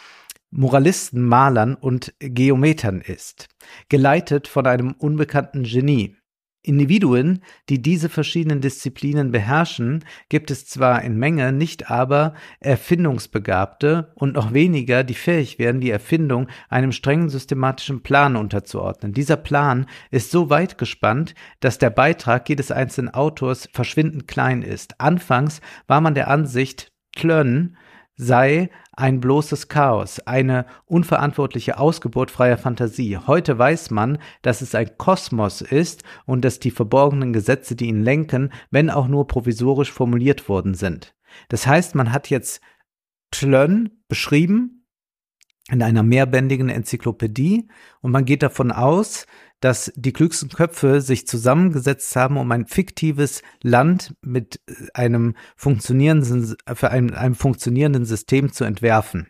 Moralisten, 0.50 1.23
Malern 1.23 1.75
und 1.75 2.12
Geometern 2.18 3.00
ist, 3.00 3.49
geleitet 3.89 4.49
von 4.49 4.67
einem 4.67 4.92
unbekannten 4.92 5.62
Genie. 5.62 6.17
Individuen, 6.62 7.42
die 7.68 7.80
diese 7.80 8.08
verschiedenen 8.08 8.60
Disziplinen 8.60 9.30
beherrschen, 9.30 10.05
gibt 10.28 10.50
es 10.50 10.66
zwar 10.66 11.02
in 11.02 11.16
Menge, 11.16 11.52
nicht 11.52 11.90
aber 11.90 12.34
Erfindungsbegabte 12.60 14.12
und 14.14 14.34
noch 14.34 14.52
weniger, 14.52 15.02
die 15.02 15.14
fähig 15.14 15.58
wären, 15.58 15.80
die 15.80 15.90
Erfindung 15.90 16.48
einem 16.68 16.92
strengen 16.92 17.30
systematischen 17.30 18.02
Plan 18.02 18.36
unterzuordnen. 18.36 19.12
Dieser 19.12 19.36
Plan 19.36 19.86
ist 20.10 20.30
so 20.30 20.50
weit 20.50 20.76
gespannt, 20.76 21.34
dass 21.60 21.78
der 21.78 21.90
Beitrag 21.90 22.48
jedes 22.48 22.70
einzelnen 22.70 23.14
Autors 23.14 23.68
verschwindend 23.72 24.28
klein 24.28 24.62
ist. 24.62 25.00
Anfangs 25.00 25.60
war 25.86 26.00
man 26.00 26.14
der 26.14 26.28
Ansicht, 26.28 26.92
Tlön 27.12 27.76
sei 28.16 28.68
ein 29.01 29.20
bloßes 29.20 29.69
Chaos, 29.69 30.20
eine 30.20 30.67
unverantwortliche 30.87 31.79
Ausgeburt 31.79 32.31
freier 32.31 32.59
Fantasie. 32.59 33.17
Heute 33.17 33.59
weiß 33.59 33.91
man, 33.91 34.19
dass 34.43 34.61
es 34.61 34.75
ein 34.75 34.97
Kosmos 34.99 35.62
ist 35.62 36.05
und 36.27 36.45
dass 36.45 36.61
die 36.61 36.70
verborgenen 36.70 37.33
Gesetze, 37.33 37.75
die 37.75 37.87
ihn 37.87 38.05
lenken, 38.05 38.53
wenn 38.70 38.91
auch 38.91 39.09
nur 39.09 39.27
provisorisch 39.27 39.91
formuliert 39.91 40.49
worden 40.49 40.75
sind. 40.75 41.15
Das 41.49 41.67
heißt, 41.67 41.95
man 41.95 42.12
hat 42.12 42.31
jetzt 42.31 42.61
Tlön 43.31 44.03
beschrieben 44.09 44.87
in 45.70 45.83
einer 45.83 46.03
mehrbändigen 46.03 46.69
Enzyklopädie 46.69 47.69
und 48.01 48.11
man 48.11 48.25
geht 48.25 48.43
davon 48.43 48.73
aus, 48.73 49.27
dass 49.60 49.92
die 49.94 50.12
klügsten 50.12 50.48
Köpfe 50.48 51.00
sich 51.00 51.26
zusammengesetzt 51.26 52.16
haben, 52.16 52.36
um 52.39 52.50
ein 52.50 52.66
fiktives 52.66 53.42
Land 53.62 54.14
mit 54.22 54.60
einem 54.94 55.34
funktionierenden, 55.56 56.56
für 56.74 56.90
einem, 56.90 57.14
einem 57.14 57.34
funktionierenden 57.34 58.06
System 58.06 58.52
zu 58.52 58.64
entwerfen. 58.64 59.28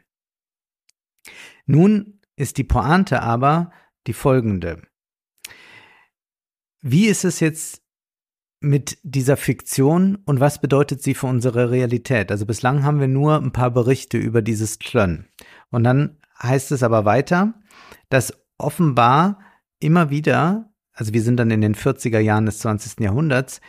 Nun 1.67 2.21
ist 2.37 2.57
die 2.57 2.65
Pointe 2.65 3.23
aber 3.23 3.73
die 4.07 4.13
folgende. 4.13 4.83
Wie 6.81 7.07
ist 7.07 7.25
es 7.25 7.41
jetzt 7.41 7.83
mit 8.61 8.99
dieser 9.03 9.37
Fiktion 9.37 10.17
und 10.27 10.41
was 10.41 10.61
bedeutet 10.61 11.03
sie 11.03 11.15
für 11.15 11.27
unsere 11.27 11.71
Realität? 11.71 12.31
Also 12.31 12.47
bislang 12.47 12.85
haben 12.85 13.01
wir 13.01 13.09
nur 13.09 13.37
ein 13.37 13.53
paar 13.53 13.71
Berichte 13.71 14.17
über 14.17 14.43
dieses 14.43 14.79
Tlön. 14.79 15.27
Und 15.71 15.85
dann 15.85 16.19
heißt 16.43 16.73
es 16.73 16.83
aber 16.83 17.05
weiter, 17.05 17.55
dass 18.09 18.33
offenbar 18.57 19.39
immer 19.81 20.11
wieder, 20.11 20.73
also 20.93 21.13
wir 21.13 21.23
sind 21.23 21.37
dann 21.39 21.51
in 21.51 21.61
den 21.61 21.75
40er 21.75 22.21
Jahren 22.21 22.47
des 22.47 22.61
20. 22.61 23.01
Jahrhunderts, 23.01 23.61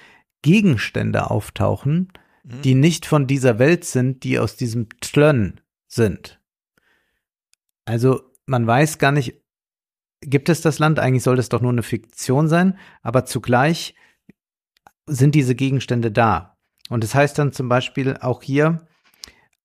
Gegenstände 0.42 1.30
auftauchen, 1.30 2.12
mhm. 2.44 2.62
die 2.62 2.76
nicht 2.76 3.06
von 3.06 3.28
dieser 3.28 3.60
Welt 3.60 3.86
sind, 3.86 4.24
die 4.24 4.40
aus 4.40 4.56
diesem 4.56 4.90
Tlön 5.00 5.62
sind. 5.88 6.40
Also 7.86 8.22
man 8.46 8.68
weiß 8.68 8.98
gar 8.98 9.12
nicht, 9.12 9.42
gibt 10.22 10.50
es 10.50 10.62
das 10.62 10.80
Land? 10.80 11.00
Eigentlich 11.00 11.24
soll 11.24 11.36
das 11.36 11.50
doch 11.50 11.62
nur 11.62 11.72
eine 11.72 11.84
Fiktion 11.84 12.48
sein, 12.48 12.78
aber 13.02 13.26
zugleich 13.26 13.96
sind 15.08 15.36
diese 15.36 15.56
Gegenstände 15.56 16.12
da. 16.12 16.58
Und 16.90 17.04
es 17.04 17.12
das 17.12 17.16
heißt 17.16 17.40
dann 17.40 17.54
zum 17.54 17.70
Beispiel 17.70 18.18
auch 18.18 18.44
hier, 18.44 18.86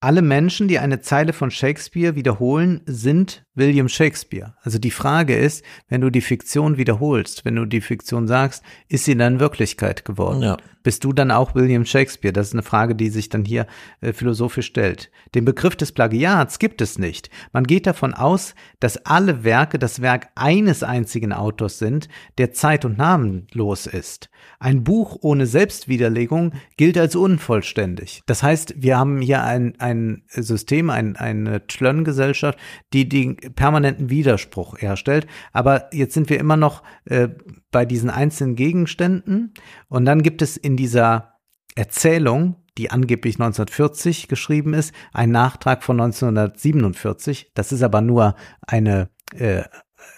alle 0.07 0.23
Menschen, 0.23 0.69
die 0.69 0.79
eine 0.79 1.01
Zeile 1.01 1.33
von 1.33 1.51
Shakespeare 1.51 2.15
wiederholen, 2.15 2.81
sind 2.87 3.45
William 3.57 3.89
Shakespeare. 3.89 4.55
Also 4.63 4.79
die 4.79 4.93
Frage 4.93 5.37
ist, 5.37 5.65
wenn 5.89 6.01
du 6.01 6.11
die 6.11 6.21
Fiktion 6.21 6.77
wiederholst, 6.77 7.45
wenn 7.45 7.57
du 7.57 7.65
die 7.65 7.81
Fiktion 7.81 8.29
sagst, 8.29 8.63
ist 8.89 9.05
sie 9.05 9.17
dann 9.17 9.41
Wirklichkeit 9.41 10.05
geworden? 10.05 10.43
Ja. 10.43 10.59
Bist 10.87 11.03
du 11.03 11.13
dann 11.13 11.33
auch 11.33 11.57
William 11.57 11.85
Shakespeare? 11.85 12.33
Das 12.33 12.47
ist 12.47 12.53
eine 12.53 12.63
Frage, 12.63 12.95
die 12.95 13.09
sich 13.09 13.29
dann 13.29 13.45
hier 13.45 13.67
äh, 14.03 14.13
philosophisch 14.13 14.67
stellt. 14.67 15.11
Den 15.35 15.45
Begriff 15.45 15.75
des 15.75 15.91
Plagiats 15.91 16.61
gibt 16.61 16.81
es 16.81 16.97
nicht. 16.97 17.29
Man 17.53 17.65
geht 17.65 17.89
davon 17.89 18.15
aus, 18.15 18.55
dass 18.79 19.05
alle 19.05 19.43
Werke 19.43 19.81
das 19.81 20.01
Werk 20.01 20.29
eines 20.37 20.85
einzigen 20.85 21.33
Autors 21.33 21.81
sind, 21.81 22.09
der 22.39 22.53
zeit- 22.53 22.85
und 22.85 22.99
namenlos 22.99 23.89
ist. 23.89 24.31
Ein 24.61 24.85
Buch 24.85 25.19
ohne 25.23 25.49
Selbstwiderlegung 25.49 26.53
gilt 26.77 26.97
als 26.99 27.17
unvollständig. 27.17 28.23
Das 28.27 28.45
heißt, 28.45 28.75
wir 28.77 28.97
haben 28.97 29.21
hier 29.21 29.43
ein, 29.43 29.75
ein 29.81 30.23
System, 30.29 30.91
ein, 30.91 31.17
eine 31.17 31.67
Tlön-Gesellschaft, 31.67 32.61
die 32.93 33.09
den 33.09 33.35
permanenten 33.37 34.09
Widerspruch 34.09 34.79
herstellt. 34.79 35.27
Aber 35.53 35.93
jetzt 35.93 36.15
sind 36.15 36.31
wir 36.31 36.39
immer 36.39 36.57
noch 36.57 36.85
äh, 37.07 37.31
bei 37.77 37.85
diesen 37.85 38.09
einzelnen 38.09 38.57
Gegenständen. 38.57 39.53
Und 39.89 40.07
dann 40.07 40.23
gibt 40.23 40.41
es 40.41 40.57
in 40.57 40.79
dieser 40.79 41.35
Erzählung, 41.75 42.57
die 42.79 42.91
angeblich 42.91 43.35
1940 43.35 44.29
geschrieben 44.29 44.73
ist, 44.73 44.95
einen 45.13 45.33
Nachtrag 45.33 45.85
von 45.85 46.01
1947. 46.01 47.51
Das 47.53 47.73
ist 47.73 47.83
aber 47.83 48.01
nur 48.01 48.35
eine 48.67 49.11
äh, 49.35 49.65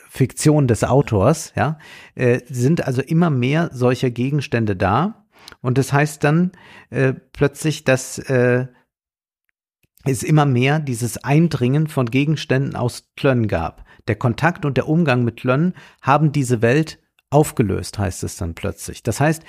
Fiktion 0.09 0.69
des 0.69 0.85
Autors, 0.85 1.53
ja, 1.57 1.81
äh, 2.15 2.43
sind 2.49 2.87
also 2.87 3.03
immer 3.03 3.29
mehr 3.29 3.71
solcher 3.73 4.11
Gegenstände 4.11 4.77
da. 4.77 5.27
Und 5.61 5.79
das 5.79 5.93
heißt 5.93 6.23
dann 6.23 6.53
äh, 6.91 7.13
plötzlich, 7.13 7.83
dass 7.83 8.21
äh, 8.21 8.69
es 10.05 10.23
immer 10.23 10.47
mehr 10.47 10.79
dieses 10.79 11.25
Eindringen 11.25 11.89
von 11.89 12.07
Gegenständen 12.07 12.77
aus 12.77 13.13
Tlön 13.17 13.49
gab. 13.49 13.85
Der 14.07 14.15
Kontakt 14.15 14.65
und 14.65 14.77
der 14.77 14.89
Umgang 14.89 15.25
mit 15.25 15.39
Tlön 15.39 15.75
haben 16.01 16.31
diese 16.31 16.63
Welt 16.63 17.01
aufgelöst, 17.31 17.99
heißt 17.99 18.25
es 18.25 18.37
dann 18.37 18.55
plötzlich. 18.55 19.03
Das 19.03 19.21
heißt, 19.21 19.43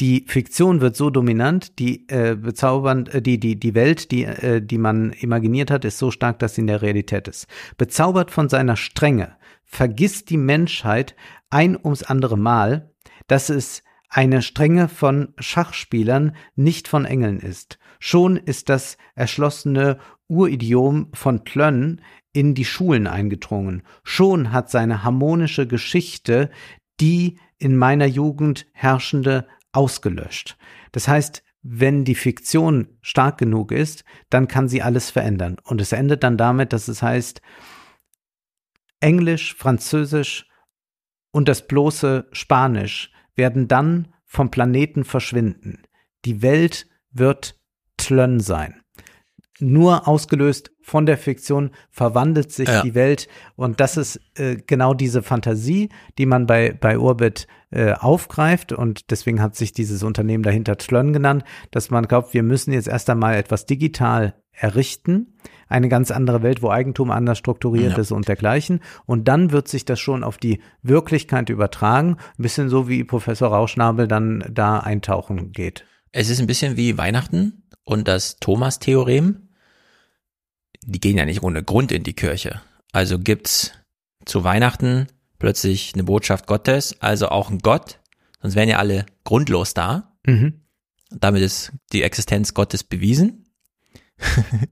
die 0.00 0.24
Fiktion 0.26 0.80
wird 0.80 0.96
so 0.96 1.10
dominant, 1.10 1.78
die 1.78 2.08
äh, 2.08 2.36
bezaubernd, 2.36 3.14
äh, 3.14 3.22
die 3.22 3.38
die 3.38 3.58
die 3.58 3.74
Welt, 3.74 4.10
die 4.10 4.24
äh, 4.24 4.60
die 4.60 4.78
man 4.78 5.12
imaginiert 5.12 5.70
hat, 5.70 5.84
ist 5.84 5.98
so 5.98 6.10
stark, 6.10 6.38
dass 6.40 6.54
sie 6.54 6.62
in 6.62 6.66
der 6.66 6.82
Realität 6.82 7.28
ist. 7.28 7.46
Bezaubert 7.76 8.30
von 8.30 8.48
seiner 8.48 8.76
Strenge, 8.76 9.36
vergisst 9.64 10.30
die 10.30 10.36
Menschheit 10.36 11.14
ein 11.50 11.76
ums 11.76 12.02
andere 12.02 12.36
Mal, 12.36 12.92
dass 13.28 13.50
es 13.50 13.82
eine 14.08 14.42
Strenge 14.42 14.88
von 14.88 15.34
Schachspielern, 15.38 16.36
nicht 16.54 16.86
von 16.86 17.04
Engeln 17.04 17.40
ist. 17.40 17.78
Schon 17.98 18.36
ist 18.36 18.68
das 18.68 18.96
erschlossene 19.14 19.98
Uridiom 20.28 21.10
von 21.14 21.44
Tlön 21.44 22.00
in 22.32 22.54
die 22.54 22.64
Schulen 22.64 23.06
eingedrungen. 23.06 23.82
Schon 24.02 24.52
hat 24.52 24.70
seine 24.70 25.04
harmonische 25.04 25.66
Geschichte 25.66 26.50
die 27.00 27.38
in 27.58 27.76
meiner 27.76 28.06
Jugend 28.06 28.66
herrschende 28.72 29.46
ausgelöscht. 29.72 30.56
Das 30.92 31.08
heißt, 31.08 31.42
wenn 31.62 32.04
die 32.04 32.14
Fiktion 32.14 32.98
stark 33.00 33.38
genug 33.38 33.72
ist, 33.72 34.04
dann 34.28 34.48
kann 34.48 34.68
sie 34.68 34.82
alles 34.82 35.10
verändern. 35.10 35.56
Und 35.64 35.80
es 35.80 35.92
endet 35.92 36.22
dann 36.22 36.36
damit, 36.36 36.72
dass 36.72 36.88
es 36.88 37.02
heißt, 37.02 37.40
Englisch, 39.00 39.54
Französisch 39.54 40.46
und 41.32 41.48
das 41.48 41.66
bloße 41.66 42.28
Spanisch 42.32 43.10
werden 43.34 43.66
dann 43.66 44.14
vom 44.24 44.50
Planeten 44.50 45.04
verschwinden. 45.04 45.82
Die 46.24 46.42
Welt 46.42 46.86
wird 47.10 47.58
Tlön 47.96 48.40
sein. 48.40 48.83
Nur 49.60 50.08
ausgelöst 50.08 50.72
von 50.82 51.06
der 51.06 51.16
Fiktion 51.16 51.70
verwandelt 51.90 52.50
sich 52.50 52.68
Ja. 52.68 52.82
die 52.82 52.94
Welt 52.94 53.28
und 53.54 53.78
das 53.80 53.96
ist 53.96 54.20
äh, 54.36 54.56
genau 54.56 54.94
diese 54.94 55.22
Fantasie, 55.22 55.90
die 56.18 56.26
man 56.26 56.46
bei 56.46 56.72
bei 56.72 56.98
Orbit 56.98 57.46
äh, 57.70 57.92
aufgreift 57.92 58.72
und 58.72 59.10
deswegen 59.12 59.40
hat 59.40 59.54
sich 59.54 59.72
dieses 59.72 60.02
Unternehmen 60.02 60.42
dahinter 60.42 60.76
Tlön 60.76 61.12
genannt, 61.12 61.44
dass 61.70 61.90
man 61.90 62.06
glaubt, 62.08 62.34
wir 62.34 62.42
müssen 62.42 62.72
jetzt 62.72 62.88
erst 62.88 63.08
einmal 63.10 63.34
etwas 63.36 63.64
digital 63.66 64.34
errichten, 64.52 65.34
eine 65.68 65.88
ganz 65.88 66.10
andere 66.10 66.42
Welt, 66.42 66.62
wo 66.62 66.70
Eigentum 66.70 67.10
anders 67.10 67.38
strukturiert 67.38 67.92
Ja. 67.92 67.98
ist 67.98 68.12
und 68.12 68.26
dergleichen 68.28 68.80
und 69.06 69.26
dann 69.28 69.52
wird 69.52 69.68
sich 69.68 69.84
das 69.84 70.00
schon 70.00 70.24
auf 70.24 70.36
die 70.38 70.60
Wirklichkeit 70.82 71.48
übertragen, 71.48 72.16
ein 72.38 72.42
bisschen 72.42 72.68
so 72.68 72.88
wie 72.88 73.04
Professor 73.04 73.48
Rauschnabel 73.50 74.08
dann 74.08 74.44
da 74.50 74.78
eintauchen 74.80 75.52
geht. 75.52 75.84
Es 76.16 76.30
ist 76.30 76.38
ein 76.40 76.46
bisschen 76.46 76.76
wie 76.76 76.96
Weihnachten 76.96 77.63
und 77.84 78.08
das 78.08 78.36
Thomas-Theorem. 78.36 79.48
Die 80.82 81.00
gehen 81.00 81.16
ja 81.16 81.24
nicht 81.24 81.42
ohne 81.42 81.62
Grund 81.62 81.92
in 81.92 82.02
die 82.02 82.14
Kirche. 82.14 82.60
Also 82.92 83.18
gibt's 83.18 83.72
zu 84.24 84.44
Weihnachten 84.44 85.08
plötzlich 85.38 85.92
eine 85.94 86.04
Botschaft 86.04 86.46
Gottes, 86.46 87.00
also 87.00 87.28
auch 87.28 87.50
ein 87.50 87.58
Gott. 87.58 87.98
Sonst 88.40 88.56
wären 88.56 88.68
ja 88.68 88.78
alle 88.78 89.06
grundlos 89.24 89.74
da. 89.74 90.16
Mhm. 90.26 90.60
Damit 91.10 91.42
ist 91.42 91.72
die 91.92 92.02
Existenz 92.02 92.54
Gottes 92.54 92.84
bewiesen. 92.84 93.46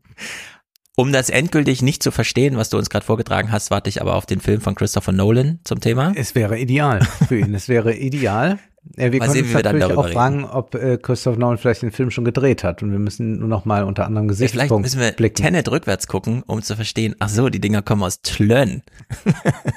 um 0.97 1.12
das 1.12 1.31
endgültig 1.31 1.82
nicht 1.82 2.02
zu 2.02 2.10
verstehen, 2.10 2.57
was 2.57 2.70
du 2.70 2.78
uns 2.78 2.91
gerade 2.91 3.05
vorgetragen 3.05 3.50
hast, 3.50 3.70
warte 3.70 3.89
ich 3.89 4.00
aber 4.00 4.15
auf 4.15 4.26
den 4.26 4.41
Film 4.41 4.60
von 4.60 4.74
Christopher 4.74 5.12
Nolan 5.12 5.60
zum 5.65 5.81
Thema. 5.81 6.12
Es 6.15 6.34
wäre 6.34 6.58
ideal 6.58 7.05
für 7.28 7.39
ihn. 7.39 7.55
Es 7.55 7.68
wäre 7.68 7.94
ideal. 7.94 8.58
Äh, 8.97 9.12
wir 9.12 9.20
Mal 9.20 9.27
können 9.27 9.33
sehen, 9.33 9.43
uns 9.44 9.51
wie 9.51 9.55
wir 9.57 9.62
dann 9.62 9.81
darüber 9.81 10.01
auch 10.01 10.09
fragen, 10.09 10.44
ob 10.44 10.75
äh, 10.75 10.99
Christoph 10.99 11.36
Nolan 11.36 11.59
vielleicht 11.59 11.83
den 11.83 11.93
Film 11.93 12.11
schon 12.11 12.25
gedreht 12.25 12.65
hat. 12.65 12.83
Und 12.83 12.93
wir 12.93 12.99
müssen 12.99 13.39
nur 13.39 13.49
noch 13.49 13.65
mal 13.65 13.85
unter 13.85 14.07
anderem 14.07 14.28
Vielleicht 14.28 14.52
Gesichtspunkt 14.52 14.83
müssen 14.83 15.01
wir 15.01 15.12
blicken. 15.12 15.36
Tenet 15.36 15.70
rückwärts 15.70 16.07
gucken, 16.07 16.43
um 16.47 16.62
zu 16.62 16.77
verstehen, 16.77 17.15
ach 17.19 17.28
so, 17.28 17.49
die 17.49 17.61
Dinger 17.61 17.83
kommen 17.83 18.02
aus 18.02 18.20
Tlön. 18.23 18.83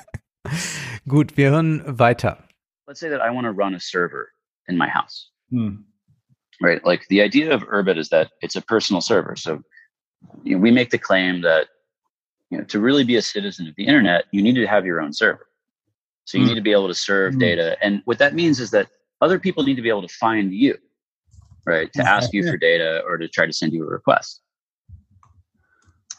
Gut, 1.07 1.37
wir 1.37 1.51
hören 1.51 1.83
weiter. 1.85 2.45
let's 2.87 2.99
say 2.99 3.09
that 3.09 3.21
I 3.21 3.29
want 3.29 3.45
to 3.45 3.51
run 3.51 3.75
a 3.75 3.79
server 3.79 4.31
in 4.67 4.77
my 4.77 4.87
house. 4.87 5.29
Right. 6.61 6.83
Like 6.85 7.05
the 7.09 7.21
idea 7.21 7.53
of 7.53 7.63
Urbit 7.63 7.97
is 7.97 8.09
that 8.09 8.31
it's 8.41 8.55
a 8.55 8.61
personal 8.61 9.01
server. 9.01 9.35
So 9.35 9.61
you 10.43 10.55
know, 10.55 10.61
we 10.61 10.71
make 10.71 10.89
the 10.89 10.97
claim 10.97 11.41
that 11.41 11.67
you 12.49 12.57
know, 12.57 12.63
to 12.65 12.79
really 12.79 13.03
be 13.03 13.17
a 13.17 13.21
citizen 13.21 13.67
of 13.67 13.75
the 13.75 13.85
internet, 13.85 14.25
you 14.31 14.41
need 14.41 14.55
to 14.55 14.65
have 14.65 14.85
your 14.85 15.01
own 15.01 15.11
server. 15.11 15.47
So 16.25 16.37
you 16.37 16.43
Mm. 16.43 16.47
need 16.49 16.55
to 16.55 16.61
be 16.63 16.73
able 16.73 16.87
to 16.87 16.93
serve 16.95 17.35
Mm. 17.35 17.39
data. 17.39 17.77
And 17.81 18.01
what 18.05 18.17
that 18.19 18.33
means 18.33 18.59
is 18.59 18.71
that 18.71 18.87
other 19.21 19.39
people 19.39 19.63
need 19.63 19.75
to 19.77 19.81
be 19.81 19.89
able 19.89 20.01
to 20.07 20.13
find 20.13 20.51
you, 20.51 20.75
right? 21.65 21.91
To 21.93 22.01
ask 22.03 22.33
you 22.33 22.43
for 22.47 22.57
data 22.57 23.03
or 23.07 23.17
to 23.17 23.27
try 23.27 23.45
to 23.45 23.53
send 23.53 23.73
you 23.73 23.83
a 23.83 23.87
request. 23.89 24.41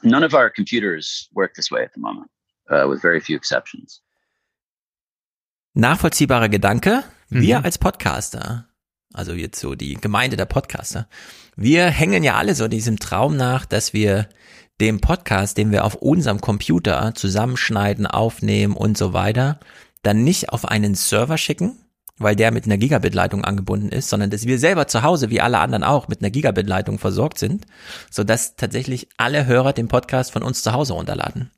None 0.02 0.24
of 0.24 0.34
our 0.34 0.50
computers 0.50 1.28
work 1.34 1.54
this 1.54 1.70
way 1.70 1.82
at 1.82 1.92
the 1.94 2.00
moment, 2.00 2.30
uh, 2.70 2.88
with 2.88 3.02
very 3.02 3.20
few 3.20 3.36
exceptions. 3.36 4.02
Nachvollziehbarer 5.74 6.48
Gedanke. 6.48 7.04
Wir 7.28 7.64
als 7.64 7.76
Podcaster, 7.78 8.68
also 9.12 9.32
jetzt 9.32 9.58
so 9.60 9.74
die 9.74 9.94
Gemeinde 9.94 10.36
der 10.36 10.44
Podcaster, 10.46 11.08
wir 11.56 11.86
hängen 11.86 12.22
ja 12.22 12.36
alle 12.36 12.54
so 12.54 12.68
diesem 12.68 12.98
Traum 13.00 13.36
nach, 13.36 13.66
dass 13.66 13.92
wir 13.92 14.28
dem 14.80 15.00
Podcast, 15.00 15.58
den 15.58 15.72
wir 15.72 15.84
auf 15.84 15.96
unserem 15.96 16.40
Computer 16.40 17.14
zusammenschneiden, 17.14 18.06
aufnehmen 18.06 18.74
und 18.76 18.96
so 18.96 19.12
weiter, 19.12 19.58
dann 20.06 20.24
nicht 20.24 20.50
auf 20.50 20.66
einen 20.66 20.94
Server 20.94 21.36
schicken, 21.38 21.76
weil 22.18 22.36
der 22.36 22.52
mit 22.52 22.64
einer 22.64 22.78
Gigabit-Leitung 22.78 23.44
angebunden 23.44 23.90
ist, 23.90 24.08
sondern 24.08 24.30
dass 24.30 24.46
wir 24.46 24.58
selber 24.58 24.86
zu 24.86 25.02
Hause, 25.02 25.30
wie 25.30 25.40
alle 25.40 25.58
anderen 25.58 25.84
auch, 25.84 26.08
mit 26.08 26.20
einer 26.20 26.30
Gigabit-Leitung 26.30 26.98
versorgt 26.98 27.38
sind, 27.38 27.66
sodass 28.10 28.56
tatsächlich 28.56 29.08
alle 29.16 29.46
Hörer 29.46 29.72
den 29.72 29.88
Podcast 29.88 30.32
von 30.32 30.42
uns 30.42 30.62
zu 30.62 30.72
Hause 30.72 30.94
runterladen. 30.94 31.50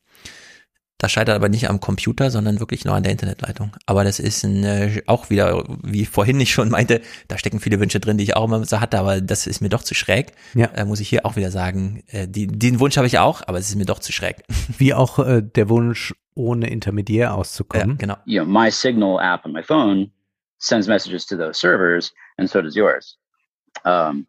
Das 1.01 1.13
scheitert 1.13 1.37
aber 1.37 1.49
nicht 1.49 1.69
am 1.69 1.79
Computer, 1.79 2.29
sondern 2.33 2.59
wirklich 2.59 2.85
nur 2.85 2.95
an 2.97 3.05
der 3.05 3.13
Internetleitung. 3.13 3.71
Aber 3.87 4.03
das 4.03 4.19
ist 4.19 4.43
ein, 4.43 4.65
äh, 4.65 5.01
auch 5.07 5.31
wieder, 5.31 5.65
wie 5.85 6.05
vorhin 6.05 6.41
ich 6.41 6.53
schon 6.53 6.71
meinte, 6.71 7.01
da 7.29 7.39
stecken 7.39 7.61
viele 7.61 7.79
Wünsche 7.79 8.01
drin, 8.01 8.19
die 8.19 8.25
ich 8.25 8.35
auch 8.35 8.47
immer 8.47 8.65
so 8.65 8.81
hatte, 8.81 8.99
aber 8.99 9.21
das 9.21 9.47
ist 9.47 9.61
mir 9.61 9.69
doch 9.69 9.85
zu 9.85 9.95
schräg. 9.95 10.33
Ja. 10.55 10.67
Äh, 10.75 10.85
muss 10.85 10.99
ich 10.99 11.09
hier 11.09 11.25
auch 11.25 11.37
wieder 11.37 11.53
sagen, 11.53 12.03
äh, 12.09 12.27
die, 12.27 12.49
den 12.49 12.81
Wunsch 12.81 12.97
habe 12.97 13.07
ich 13.07 13.21
auch, 13.21 13.43
aber 13.47 13.59
es 13.59 13.69
ist 13.69 13.77
mir 13.77 13.85
doch 13.85 14.01
zu 14.01 14.11
schräg. 14.11 14.43
Wie 14.77 14.93
auch 14.93 15.21
äh, 15.21 15.41
der 15.41 15.69
Wunsch, 15.69 16.15
ohne 16.39 16.69
Intermediär 16.71 17.35
auszukommen. 17.35 17.99
genau. 17.99 18.17
you 18.25 18.39
know, 18.41 18.47
my 18.47 18.71
Signal 18.71 19.21
app 19.21 19.45
on 19.45 19.53
my 19.53 19.63
phone 19.63 20.11
sends 20.59 20.89
messages 20.89 21.27
to 21.27 21.37
those 21.37 21.59
servers, 21.59 22.13
and 22.39 22.49
so 22.49 22.63
does 22.63 22.75
yours. 22.77 23.17
Um, 23.85 24.27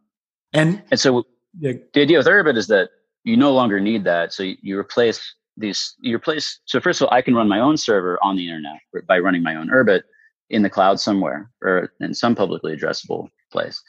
and 0.53 0.81
and 0.91 0.99
so 0.99 1.23
the 1.59 1.79
idea 1.95 2.17
with 2.17 2.27
Urbit 2.27 2.57
is 2.57 2.67
that 2.67 2.89
you 3.23 3.37
no 3.37 3.51
longer 3.53 3.79
need 3.79 4.03
that. 4.05 4.33
So 4.33 4.43
you, 4.43 4.57
you 4.61 4.77
replace 4.79 5.21
these. 5.57 5.95
You 6.01 6.15
replace. 6.15 6.59
So 6.65 6.79
first 6.79 7.01
of 7.01 7.07
all, 7.07 7.17
I 7.17 7.21
can 7.21 7.35
run 7.35 7.47
my 7.47 7.59
own 7.59 7.77
server 7.77 8.17
on 8.21 8.35
the 8.35 8.45
internet 8.47 8.79
by 9.07 9.19
running 9.19 9.43
my 9.43 9.55
own 9.55 9.69
Urbit 9.69 10.01
in 10.49 10.63
the 10.63 10.69
cloud 10.69 10.99
somewhere 10.99 11.49
or 11.61 11.91
in 11.99 12.13
some 12.13 12.35
publicly 12.35 12.75
addressable 12.75 13.29
place. 13.51 13.81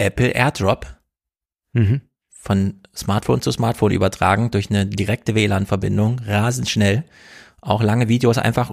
Apple 0.00 0.30
AirDrop 0.34 0.86
Mhm. 1.74 2.00
von 2.30 2.80
Smartphone 2.94 3.40
zu 3.42 3.50
Smartphone 3.52 3.92
übertragen 3.92 4.50
durch 4.50 4.70
eine 4.70 4.86
direkte 4.86 5.34
WLAN-Verbindung, 5.34 6.20
rasend 6.26 6.68
schnell. 6.68 7.04
Auch 7.60 7.82
lange 7.82 8.08
Videos 8.08 8.38
einfach 8.38 8.72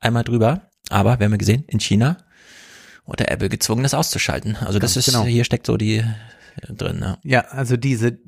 einmal 0.00 0.24
drüber. 0.24 0.70
Aber 0.88 1.18
wir 1.18 1.24
haben 1.24 1.32
ja 1.32 1.38
gesehen, 1.38 1.64
in 1.68 1.80
China 1.80 2.18
wurde 3.04 3.28
Apple 3.28 3.48
gezwungen, 3.48 3.82
das 3.82 3.94
auszuschalten. 3.94 4.56
Also 4.56 4.78
das 4.78 4.94
Ganz 4.94 5.08
ist, 5.08 5.14
genau. 5.14 5.24
hier 5.24 5.44
steckt 5.44 5.66
so 5.66 5.76
die 5.76 5.96
äh, 5.96 6.72
drin. 6.72 7.00
Ja. 7.00 7.18
Ja, 7.22 7.40
also 7.50 7.76
diese 7.76 8.18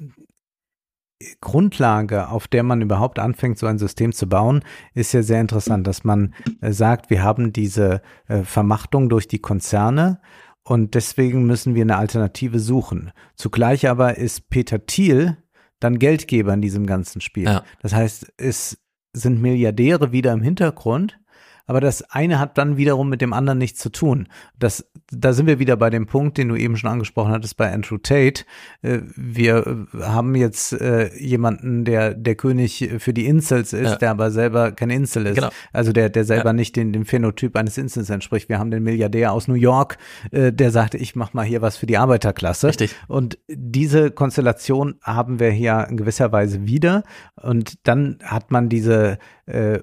Grundlage, 1.41 2.29
auf 2.29 2.49
der 2.49 2.63
man 2.63 2.83
überhaupt 2.83 3.19
anfängt, 3.19 3.59
so 3.59 3.67
ein 3.67 3.79
System 3.79 4.13
zu 4.13 4.29
bauen, 4.29 4.63
ist 4.95 5.13
ja 5.13 5.23
sehr 5.23 5.41
interessant, 5.41 5.87
dass 5.87 6.05
man 6.05 6.35
äh, 6.61 6.73
sagt, 6.73 7.11
wir 7.11 7.23
haben 7.23 7.53
diese 7.53 8.03
äh, 8.27 8.43
Vermachtung 8.43 9.09
durch 9.09 9.29
die 9.29 9.39
Konzerne 9.39 10.21
und 10.63 10.95
deswegen 10.95 11.45
müssen 11.45 11.75
wir 11.75 11.83
eine 11.83 11.97
Alternative 11.97 12.59
suchen. 12.59 13.13
Zugleich 13.37 13.89
aber 13.89 14.17
ist 14.19 14.49
Peter 14.51 14.85
Thiel 14.87 15.37
dann 15.79 15.99
Geldgeber 15.99 16.55
in 16.55 16.63
diesem 16.63 16.87
ganzen 16.87 17.21
Spiel. 17.21 17.45
Ja. 17.45 17.65
Das 17.81 17.95
heißt, 17.95 18.33
es 18.39 18.79
sind 19.15 19.41
Milliardäre 19.41 20.13
wieder 20.13 20.33
im 20.33 20.43
Hintergrund, 20.43 21.19
aber 21.67 21.81
das 21.81 22.03
eine 22.11 22.39
hat 22.39 22.59
dann 22.59 22.77
wiederum 22.77 23.09
mit 23.09 23.21
dem 23.21 23.33
anderen 23.33 23.59
nichts 23.59 23.81
zu 23.81 23.91
tun. 23.91 24.29
Das, 24.59 24.87
da 25.11 25.33
sind 25.33 25.47
wir 25.47 25.59
wieder 25.59 25.77
bei 25.77 25.91
dem 25.91 26.07
Punkt, 26.07 26.37
den 26.39 26.49
du 26.49 26.57
eben 26.57 26.77
schon 26.77 26.91
angesprochen 26.91 27.33
hattest 27.33 27.57
bei 27.57 27.73
Andrew 27.73 27.99
Tate. 27.99 28.45
Äh, 28.83 29.01
Wir 29.17 29.67
äh, 29.67 30.03
haben 30.03 30.35
jetzt 30.35 30.73
äh, 30.73 31.15
jemanden, 31.17 31.85
der 31.85 32.15
der 32.15 32.35
König 32.35 32.91
für 32.99 33.13
die 33.15 33.27
Incels 33.27 33.73
ist, 33.73 33.91
Ja. 33.91 33.97
der 33.97 34.11
aber 34.11 34.31
selber 34.31 34.73
kein 34.73 34.91
Incel 34.91 35.27
ist. 35.27 35.37
Genau. 35.37 35.51
Also 35.73 35.93
der, 35.93 36.11
der 36.11 36.25
selber 36.25 36.51
Ja. 36.51 36.53
nicht 36.53 36.77
den, 36.77 36.93
dem 36.93 37.05
Phänotyp 37.05 37.57
eines 37.57 37.79
Incels 37.79 38.11
entspricht. 38.11 38.49
Wir 38.49 38.59
haben 38.59 38.71
den 38.71 38.83
Milliardär 38.83 39.33
aus 39.33 39.49
New 39.49 39.55
York, 39.55 39.99
der 40.33 40.71
sagte, 40.71 40.99
ich 40.99 41.17
mach 41.17 41.33
mal 41.33 41.45
hier 41.45 41.63
was 41.63 41.77
für 41.77 41.87
die 41.87 41.97
Arbeiterklasse. 41.97 42.69
Richtig. 42.69 42.95
Und 43.09 43.39
diese 43.49 44.11
Konstellation 44.11 44.97
haben 45.03 45.41
wir 45.41 45.51
hier 45.51 45.87
in 45.89 45.97
gewisser 45.97 46.33
Weise 46.33 46.67
wieder. 46.67 47.03
Und 47.41 47.87
dann 47.87 48.19
hat 48.23 48.51
man 48.51 48.69
diese 48.69 49.19
äh, 49.47 49.81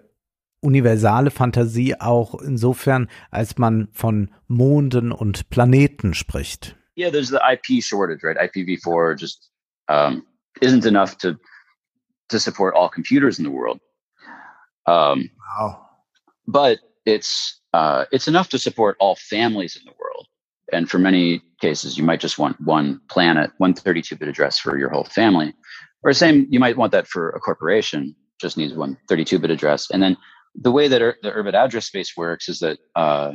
universale 0.62 1.32
Fantasie 1.32 2.00
auch 2.00 2.36
insofern, 2.42 3.10
als 3.30 3.58
man 3.58 3.90
von 3.92 4.30
Monden 4.48 5.12
und 5.12 5.50
Planeten 5.50 6.14
spricht. 6.14 6.76
yeah, 6.96 7.10
there's 7.10 7.30
the 7.30 7.42
IP 7.52 7.84
shortage, 7.84 8.24
right? 8.24 8.38
IPv4 8.38 9.18
just 9.18 9.50
um, 9.88 10.26
isn't 10.62 10.86
enough 10.86 11.18
to 11.20 11.38
to 12.30 12.40
support 12.40 12.76
all 12.76 12.90
computers 12.90 13.38
in 13.38 13.44
the 13.44 13.52
world. 13.52 13.80
Um, 14.88 15.30
wow. 15.58 15.86
But 16.48 16.80
it's 17.06 17.60
uh, 17.74 18.06
it's 18.12 18.28
enough 18.28 18.50
to 18.50 18.60
support 18.60 18.98
all 19.00 19.16
families 19.16 19.76
in 19.76 19.84
the 19.86 19.94
world. 20.00 20.28
And 20.74 20.90
for 20.90 21.00
many 21.00 21.42
cases, 21.60 21.98
you 21.98 22.04
might 22.04 22.22
just 22.22 22.38
want 22.38 22.60
one 22.62 23.02
planet, 23.10 23.52
one 23.58 23.74
32-bit 23.74 24.28
address 24.28 24.58
for 24.58 24.78
your 24.78 24.90
whole 24.90 25.04
family. 25.04 25.54
Or 26.04 26.14
same, 26.14 26.48
you 26.50 26.62
might 26.62 26.78
want 26.78 26.94
that 26.94 27.08
for 27.08 27.30
a 27.32 27.42
corporation, 27.42 28.16
just 28.40 28.58
needs 28.58 28.74
one 28.74 28.98
32-bit 29.10 29.52
address. 29.52 29.90
And 29.92 30.02
then 30.02 30.16
the 30.56 30.72
way 30.72 30.88
that 30.88 31.16
the 31.22 31.32
urban 31.32 31.56
address 31.56 31.86
space 31.86 32.16
works 32.18 32.50
is 32.50 32.60
that 32.60 32.78
uh, 32.96 33.34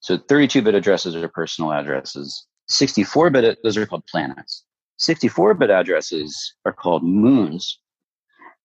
so 0.00 0.18
32-bit 0.18 0.74
addresses 0.74 1.14
are 1.14 1.28
personal 1.28 1.72
addresses. 1.72 2.46
64-bit 2.70 3.58
those 3.62 3.76
are 3.76 3.86
called 3.86 4.06
planets. 4.06 4.64
64-bit 5.00 5.70
addresses 5.70 6.54
are 6.64 6.72
called 6.72 7.04
moons, 7.04 7.78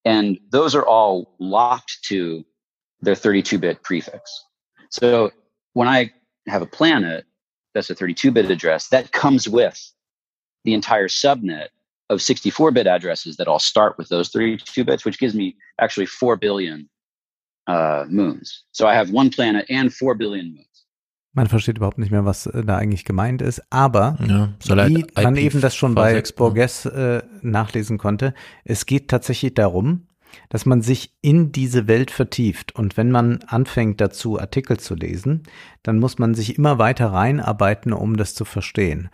and 0.05 0.39
those 0.51 0.73
are 0.75 0.85
all 0.85 1.35
locked 1.39 1.97
to 2.05 2.43
their 3.01 3.15
32-bit 3.15 3.83
prefix. 3.83 4.45
So 4.89 5.31
when 5.73 5.87
I 5.87 6.11
have 6.47 6.61
a 6.61 6.67
planet 6.67 7.25
that's 7.73 7.89
a 7.89 7.95
32-bit 7.95 8.49
address, 8.49 8.87
that 8.89 9.11
comes 9.11 9.47
with 9.47 9.79
the 10.63 10.73
entire 10.73 11.07
subnet 11.07 11.67
of 12.09 12.19
64-bit 12.19 12.87
addresses 12.87 13.37
that 13.37 13.47
all 13.47 13.59
start 13.59 13.97
with 13.97 14.09
those 14.09 14.29
32 14.29 14.83
bits, 14.83 15.05
which 15.05 15.19
gives 15.19 15.33
me 15.33 15.55
actually 15.79 16.05
4 16.05 16.35
billion 16.37 16.89
uh, 17.71 18.05
moons. 18.09 18.65
So 18.71 18.85
I 18.85 18.95
have 18.95 19.11
one 19.13 19.29
planet 19.29 19.69
and 19.69 19.91
4 19.91 20.15
billion 20.15 20.53
moons. 20.53 20.67
Man 21.33 21.47
versteht 21.47 21.77
überhaupt 21.77 21.97
nicht 21.97 22.11
mehr, 22.11 22.25
was 22.25 22.45
äh, 22.45 22.63
da 22.63 22.77
eigentlich 22.77 23.05
gemeint 23.05 23.41
ist, 23.41 23.61
aber 23.69 24.17
Ja, 24.27 24.49
halt 24.75 24.89
wie 24.89 25.05
man 25.23 25.37
eben 25.37 25.61
das 25.61 25.75
schon 25.75 25.95
bei 25.95 26.17
V6, 26.17 26.27
ne? 26.27 26.33
Borges 26.35 26.85
äh, 26.85 27.23
nachlesen 27.41 27.97
konnte, 27.97 28.33
es 28.65 28.85
geht 28.85 29.07
tatsächlich 29.07 29.53
darum, 29.53 30.07
dass 30.49 30.65
man 30.65 30.81
sich 30.81 31.13
in 31.21 31.51
diese 31.51 31.87
Welt 31.87 32.11
vertieft. 32.11 32.75
Und 32.75 32.97
wenn 32.97 33.11
man 33.11 33.39
anfängt 33.47 34.01
dazu 34.01 34.39
Artikel 34.39 34.77
zu 34.77 34.95
lesen, 34.95 35.43
dann 35.83 35.99
muss 35.99 36.19
man 36.19 36.35
sich 36.35 36.57
immer 36.57 36.77
weiter 36.77 37.07
reinarbeiten, 37.07 37.93
um 37.93 38.17
das 38.17 38.35
zu 38.35 38.45
verstehen. 38.45 39.09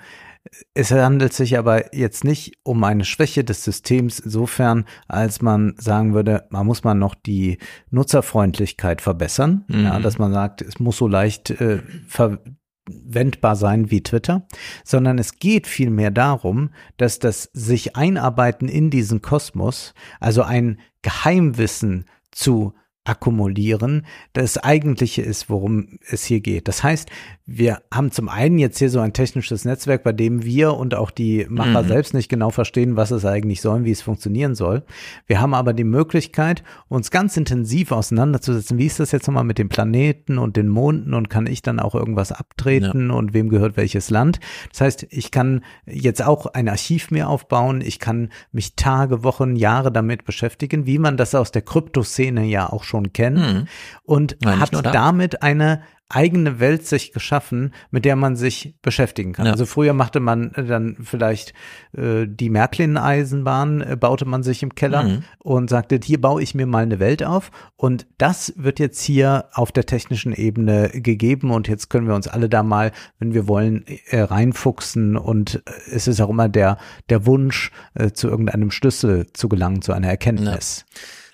Es 0.73 0.91
handelt 0.91 1.33
sich 1.33 1.57
aber 1.57 1.95
jetzt 1.95 2.23
nicht 2.23 2.57
um 2.63 2.83
eine 2.83 3.05
Schwäche 3.05 3.43
des 3.43 3.63
Systems 3.63 4.19
insofern, 4.19 4.85
als 5.07 5.41
man 5.41 5.75
sagen 5.77 6.13
würde, 6.13 6.45
man 6.49 6.65
muss 6.65 6.83
man 6.83 6.99
noch 6.99 7.15
die 7.15 7.57
Nutzerfreundlichkeit 7.91 9.01
verbessern, 9.01 9.65
Mhm. 9.67 9.83
ja, 9.83 9.99
dass 9.99 10.17
man 10.17 10.33
sagt, 10.33 10.61
es 10.61 10.79
muss 10.79 10.97
so 10.97 11.07
leicht 11.07 11.49
äh, 11.51 11.81
verwendbar 12.07 13.55
sein 13.55 13.91
wie 13.91 14.03
Twitter, 14.03 14.47
sondern 14.83 15.17
es 15.19 15.39
geht 15.39 15.67
vielmehr 15.67 16.11
darum, 16.11 16.69
dass 16.97 17.19
das 17.19 17.43
sich 17.53 17.95
einarbeiten 17.95 18.67
in 18.67 18.89
diesen 18.89 19.21
Kosmos, 19.21 19.93
also 20.19 20.43
ein 20.43 20.79
Geheimwissen 21.01 22.05
zu 22.31 22.73
akkumulieren, 23.07 24.05
das 24.33 24.57
eigentliche 24.57 25.21
ist, 25.21 25.49
worum 25.49 25.99
es 26.09 26.25
hier 26.25 26.41
geht. 26.41 26.67
Das 26.67 26.83
heißt, 26.83 27.09
wir 27.45 27.81
haben 27.93 28.11
zum 28.11 28.27
einen 28.27 28.59
jetzt 28.59 28.79
hier 28.79 28.89
so 28.89 28.99
ein 28.99 29.13
technisches 29.13 29.63
Netzwerk, 29.63 30.03
bei 30.03 30.11
dem 30.11 30.43
wir 30.43 30.73
und 30.73 30.93
auch 30.93 31.11
die 31.11 31.45
Macher 31.49 31.83
Mhm. 31.83 31.87
selbst 31.87 32.13
nicht 32.13 32.27
genau 32.27 32.49
verstehen, 32.49 32.97
was 32.97 33.11
es 33.11 33.23
eigentlich 33.23 33.61
soll, 33.61 33.77
und 33.77 33.85
wie 33.85 33.91
es 33.91 34.01
funktionieren 34.01 34.55
soll. 34.55 34.83
Wir 35.27 35.39
haben 35.39 35.53
aber 35.53 35.73
die 35.73 35.85
Möglichkeit, 35.85 36.63
uns 36.89 37.09
ganz 37.09 37.37
intensiv 37.37 37.93
auseinanderzusetzen. 37.93 38.77
Wie 38.77 38.85
ist 38.85 38.99
das 38.99 39.13
jetzt 39.13 39.27
nochmal 39.27 39.45
mit 39.45 39.57
den 39.57 39.69
Planeten 39.69 40.37
und 40.37 40.57
den 40.57 40.67
Monden 40.67 41.13
und 41.13 41.29
kann 41.29 41.47
ich 41.47 41.61
dann 41.61 41.79
auch 41.79 41.95
irgendwas 41.95 42.33
abtreten 42.33 43.11
und 43.11 43.33
wem 43.33 43.47
gehört 43.47 43.77
welches 43.77 44.09
Land? 44.09 44.39
Das 44.71 44.81
heißt, 44.81 45.07
ich 45.09 45.31
kann 45.31 45.63
jetzt 45.85 46.25
auch 46.25 46.47
ein 46.47 46.67
Archiv 46.67 47.11
mir 47.11 47.29
aufbauen. 47.29 47.79
Ich 47.79 47.99
kann 47.99 48.29
mich 48.51 48.75
Tage, 48.75 49.23
Wochen, 49.23 49.55
Jahre 49.55 49.91
damit 49.91 50.25
beschäftigen, 50.25 50.85
wie 50.85 50.99
man 50.99 51.15
das 51.15 51.33
aus 51.33 51.51
der 51.51 51.61
Kryptoszene 51.61 52.43
ja 52.43 52.69
auch 52.69 52.83
schon 52.83 52.96
kennt 53.03 53.37
Mhm. 53.37 53.67
und 54.03 54.37
Ja, 54.43 54.55
nicht 54.55 54.73
hat 54.73 54.95
damit 54.95 55.41
eine 55.41 55.81
eigene 56.09 56.61
Welt 56.61 56.87
sich 56.87 57.11
geschaffen, 57.11 57.73
mit 57.91 58.05
der 58.05 58.15
man 58.15 58.37
sich 58.37 58.75
beschäftigen 58.81 59.33
kann. 59.33 59.45
Ja. 59.45 59.51
Also 59.51 59.65
früher 59.65 59.91
machte 59.91 60.21
man 60.21 60.53
dann 60.55 60.95
vielleicht 61.03 61.53
äh, 61.97 62.25
die 62.25 62.49
Märklin-Eisenbahn, 62.49 63.81
äh, 63.81 63.97
baute 63.99 64.23
man 64.23 64.41
sich 64.41 64.63
im 64.63 64.73
Keller 64.73 65.03
Mhm. 65.03 65.23
und 65.39 65.69
sagte, 65.69 65.99
hier 66.01 66.21
baue 66.21 66.41
ich 66.41 66.55
mir 66.55 66.65
mal 66.65 66.83
eine 66.83 66.99
Welt 66.99 67.23
auf. 67.25 67.51
Und 67.75 68.07
das 68.17 68.53
wird 68.55 68.79
jetzt 68.79 69.01
hier 69.01 69.49
auf 69.51 69.73
der 69.73 69.85
technischen 69.85 70.31
Ebene 70.31 70.91
gegeben 70.93 71.51
und 71.51 71.67
jetzt 71.67 71.89
können 71.89 72.07
wir 72.07 72.15
uns 72.15 72.29
alle 72.29 72.47
da 72.47 72.63
mal, 72.63 72.93
wenn 73.19 73.33
wir 73.33 73.49
wollen, 73.49 73.83
äh, 74.09 74.21
reinfuchsen 74.21 75.17
und 75.17 75.55
äh, 75.65 75.71
es 75.91 76.07
ist 76.07 76.21
auch 76.21 76.29
immer 76.29 76.47
der, 76.47 76.77
der 77.09 77.25
Wunsch, 77.25 77.71
äh, 77.95 78.11
zu 78.11 78.29
irgendeinem 78.29 78.71
Schlüssel 78.71 79.27
zu 79.33 79.49
gelangen, 79.49 79.81
zu 79.81 79.91
einer 79.91 80.07
Erkenntnis. 80.07 80.85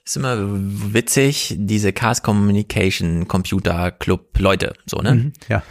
Ist 0.05 0.17
immer 0.17 0.37
witzig, 0.39 1.55
diese 1.57 1.93
Chaos 1.93 2.21
Communication 2.21 3.27
Computer 3.27 3.91
Club 3.91 4.37
Leute, 4.37 4.73
so, 4.85 4.97
ne? 4.97 5.15
Mhm, 5.15 5.33
ja. 5.47 5.63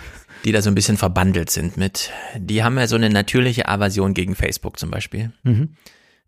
Die 0.44 0.52
da 0.52 0.62
so 0.62 0.70
ein 0.70 0.74
bisschen 0.74 0.96
verbandelt 0.96 1.50
sind 1.50 1.76
mit, 1.76 2.10
die 2.36 2.64
haben 2.64 2.78
ja 2.78 2.86
so 2.86 2.96
eine 2.96 3.10
natürliche 3.10 3.68
Aversion 3.68 4.14
gegen 4.14 4.34
Facebook 4.34 4.78
zum 4.78 4.90
Beispiel. 4.90 5.32
Mhm. 5.42 5.76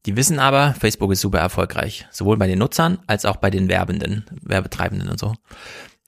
Die 0.07 0.17
wissen 0.17 0.39
aber, 0.39 0.75
Facebook 0.75 1.13
ist 1.13 1.23
super 1.23 1.39
erfolgreich. 1.39 2.07
Sowohl 2.11 2.37
bei 2.37 2.47
den 2.47 2.59
Nutzern 2.59 2.99
als 3.07 3.25
auch 3.25 3.37
bei 3.37 3.51
den 3.51 3.69
Werbenden, 3.69 4.25
Werbetreibenden 4.43 5.09
und 5.09 5.19
so. 5.19 5.35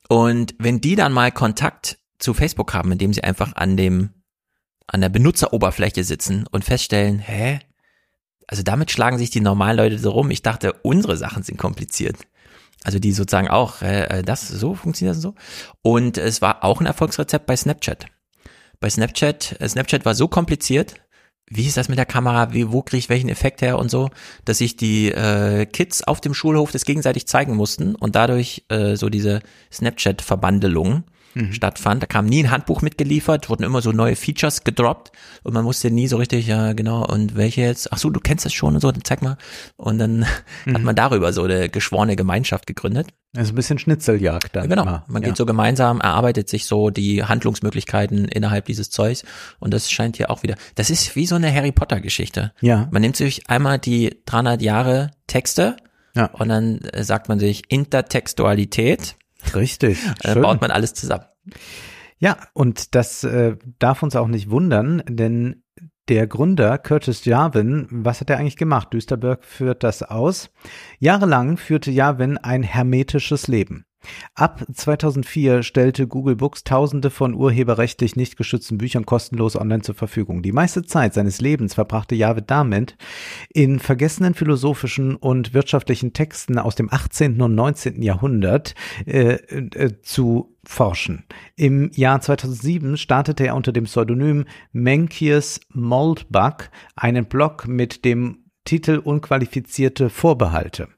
Und 0.08 0.54
wenn 0.58 0.80
die 0.80 0.96
dann 0.96 1.12
mal 1.12 1.32
Kontakt 1.32 1.98
zu 2.18 2.34
Facebook 2.34 2.74
haben, 2.74 2.92
indem 2.92 3.12
sie 3.12 3.24
einfach 3.24 3.56
an 3.56 3.76
dem, 3.76 4.10
an 4.86 5.00
der 5.00 5.08
Benutzeroberfläche 5.08 6.04
sitzen 6.04 6.46
und 6.50 6.64
feststellen, 6.64 7.18
hä? 7.18 7.60
Also 8.46 8.62
damit 8.62 8.90
schlagen 8.90 9.18
sich 9.18 9.30
die 9.30 9.40
normalen 9.40 9.76
Leute 9.76 9.98
so 9.98 10.10
rum. 10.10 10.30
Ich 10.30 10.42
dachte, 10.42 10.72
unsere 10.82 11.16
Sachen 11.16 11.42
sind 11.42 11.58
kompliziert. 11.58 12.16
Also 12.84 12.98
die 12.98 13.12
sozusagen 13.12 13.48
auch, 13.48 13.82
äh, 13.82 14.22
das 14.22 14.46
so 14.46 14.74
funktioniert 14.74 15.16
das 15.16 15.22
so. 15.22 15.34
Und 15.82 16.18
es 16.18 16.40
war 16.42 16.62
auch 16.62 16.80
ein 16.80 16.86
Erfolgsrezept 16.86 17.46
bei 17.46 17.56
Snapchat. 17.56 18.06
Bei 18.78 18.88
Snapchat, 18.88 19.56
äh, 19.60 19.68
Snapchat 19.68 20.04
war 20.04 20.14
so 20.14 20.28
kompliziert, 20.28 20.94
wie 21.48 21.66
ist 21.66 21.76
das 21.76 21.88
mit 21.88 21.98
der 21.98 22.06
Kamera, 22.06 22.52
wie, 22.52 22.72
wo 22.72 22.82
kriege 22.82 22.98
ich 22.98 23.08
welchen 23.08 23.28
Effekt 23.28 23.62
her 23.62 23.78
und 23.78 23.90
so, 23.90 24.10
dass 24.44 24.58
sich 24.58 24.76
die 24.76 25.12
äh, 25.12 25.66
Kids 25.66 26.02
auf 26.02 26.20
dem 26.20 26.34
Schulhof 26.34 26.72
das 26.72 26.84
gegenseitig 26.84 27.26
zeigen 27.26 27.54
mussten 27.54 27.94
und 27.94 28.16
dadurch 28.16 28.64
äh, 28.68 28.96
so 28.96 29.08
diese 29.08 29.40
Snapchat-Verbandelung 29.72 31.04
Mhm. 31.36 31.52
stattfand. 31.52 32.02
Da 32.02 32.06
kam 32.06 32.24
nie 32.26 32.42
ein 32.42 32.50
Handbuch 32.50 32.80
mitgeliefert, 32.82 33.50
wurden 33.50 33.62
immer 33.62 33.82
so 33.82 33.92
neue 33.92 34.16
Features 34.16 34.64
gedroppt 34.64 35.12
und 35.42 35.52
man 35.52 35.64
wusste 35.66 35.90
nie 35.90 36.08
so 36.08 36.16
richtig, 36.16 36.46
ja 36.46 36.72
genau, 36.72 37.04
und 37.06 37.36
welche 37.36 37.60
jetzt, 37.60 37.92
ach 37.92 37.98
so, 37.98 38.08
du 38.10 38.20
kennst 38.20 38.44
das 38.46 38.52
schon 38.54 38.74
und 38.74 38.80
so, 38.80 38.90
dann 38.90 39.04
zeig 39.04 39.20
mal. 39.22 39.36
Und 39.76 39.98
dann 39.98 40.24
hat 40.66 40.78
Mhm. 40.78 40.82
man 40.82 40.96
darüber 40.96 41.32
so 41.32 41.42
eine 41.44 41.68
geschworene 41.68 42.16
Gemeinschaft 42.16 42.66
gegründet. 42.66 43.08
Also 43.36 43.52
ein 43.52 43.56
bisschen 43.56 43.78
Schnitzeljagd 43.78 44.56
dann. 44.56 44.68
Genau, 44.70 44.82
immer. 44.82 45.04
man 45.08 45.22
ja. 45.22 45.28
geht 45.28 45.36
so 45.36 45.44
gemeinsam, 45.44 46.00
erarbeitet 46.00 46.48
sich 46.48 46.64
so 46.64 46.88
die 46.88 47.22
Handlungsmöglichkeiten 47.24 48.24
innerhalb 48.28 48.64
dieses 48.64 48.88
Zeugs 48.90 49.24
und 49.60 49.74
das 49.74 49.90
scheint 49.90 50.16
hier 50.16 50.30
auch 50.30 50.42
wieder, 50.42 50.54
das 50.74 50.88
ist 50.88 51.16
wie 51.16 51.26
so 51.26 51.34
eine 51.34 51.52
Harry 51.54 51.72
Potter 51.72 52.00
Geschichte. 52.00 52.52
Ja. 52.62 52.88
Man 52.92 53.02
nimmt 53.02 53.16
sich 53.16 53.50
einmal 53.50 53.78
die 53.78 54.16
300 54.24 54.62
Jahre 54.62 55.10
Texte 55.26 55.76
Ja. 56.14 56.26
und 56.32 56.48
dann 56.48 56.78
äh, 56.80 57.04
sagt 57.04 57.28
man 57.28 57.38
sich 57.38 57.64
Intertextualität. 57.70 59.16
Richtig. 59.54 59.98
Dann 60.22 60.34
schön. 60.34 60.42
baut 60.42 60.60
man 60.60 60.70
alles 60.70 60.94
zusammen. 60.94 61.24
Ja, 62.18 62.38
und 62.54 62.94
das 62.94 63.24
äh, 63.24 63.56
darf 63.78 64.02
uns 64.02 64.16
auch 64.16 64.28
nicht 64.28 64.50
wundern, 64.50 65.02
denn 65.06 65.62
der 66.08 66.26
Gründer 66.26 66.78
Curtis 66.78 67.24
Jarvin, 67.24 67.86
was 67.90 68.20
hat 68.20 68.30
er 68.30 68.38
eigentlich 68.38 68.56
gemacht? 68.56 68.92
Düsterberg 68.92 69.44
führt 69.44 69.82
das 69.82 70.02
aus. 70.02 70.50
Jahrelang 70.98 71.56
führte 71.56 71.90
Jarvin 71.90 72.38
ein 72.38 72.62
hermetisches 72.62 73.48
Leben. 73.48 73.84
Ab 74.34 74.64
2004 74.72 75.62
stellte 75.62 76.06
Google 76.06 76.36
Books 76.36 76.64
tausende 76.64 77.10
von 77.10 77.34
urheberrechtlich 77.34 78.16
nicht 78.16 78.36
geschützten 78.36 78.78
Büchern 78.78 79.06
kostenlos 79.06 79.56
online 79.56 79.82
zur 79.82 79.94
Verfügung. 79.94 80.42
Die 80.42 80.52
meiste 80.52 80.84
Zeit 80.84 81.14
seines 81.14 81.40
Lebens 81.40 81.74
verbrachte 81.74 82.14
Javid 82.14 82.50
damit, 82.50 82.96
in 83.52 83.78
vergessenen 83.78 84.34
philosophischen 84.34 85.16
und 85.16 85.54
wirtschaftlichen 85.54 86.12
Texten 86.12 86.58
aus 86.58 86.74
dem 86.74 86.92
18. 86.92 87.40
und 87.40 87.54
19. 87.54 88.02
Jahrhundert 88.02 88.74
äh, 89.06 89.34
äh, 89.34 90.02
zu 90.02 90.56
forschen. 90.64 91.24
Im 91.56 91.90
Jahr 91.94 92.20
2007 92.20 92.96
startete 92.96 93.46
er 93.46 93.56
unter 93.56 93.72
dem 93.72 93.84
Pseudonym 93.84 94.44
Mencius 94.72 95.60
Moldbug 95.72 96.70
einen 96.96 97.26
Blog 97.26 97.68
mit 97.68 98.04
dem 98.04 98.44
Titel 98.64 98.98
Unqualifizierte 98.98 100.10
Vorbehalte. 100.10 100.88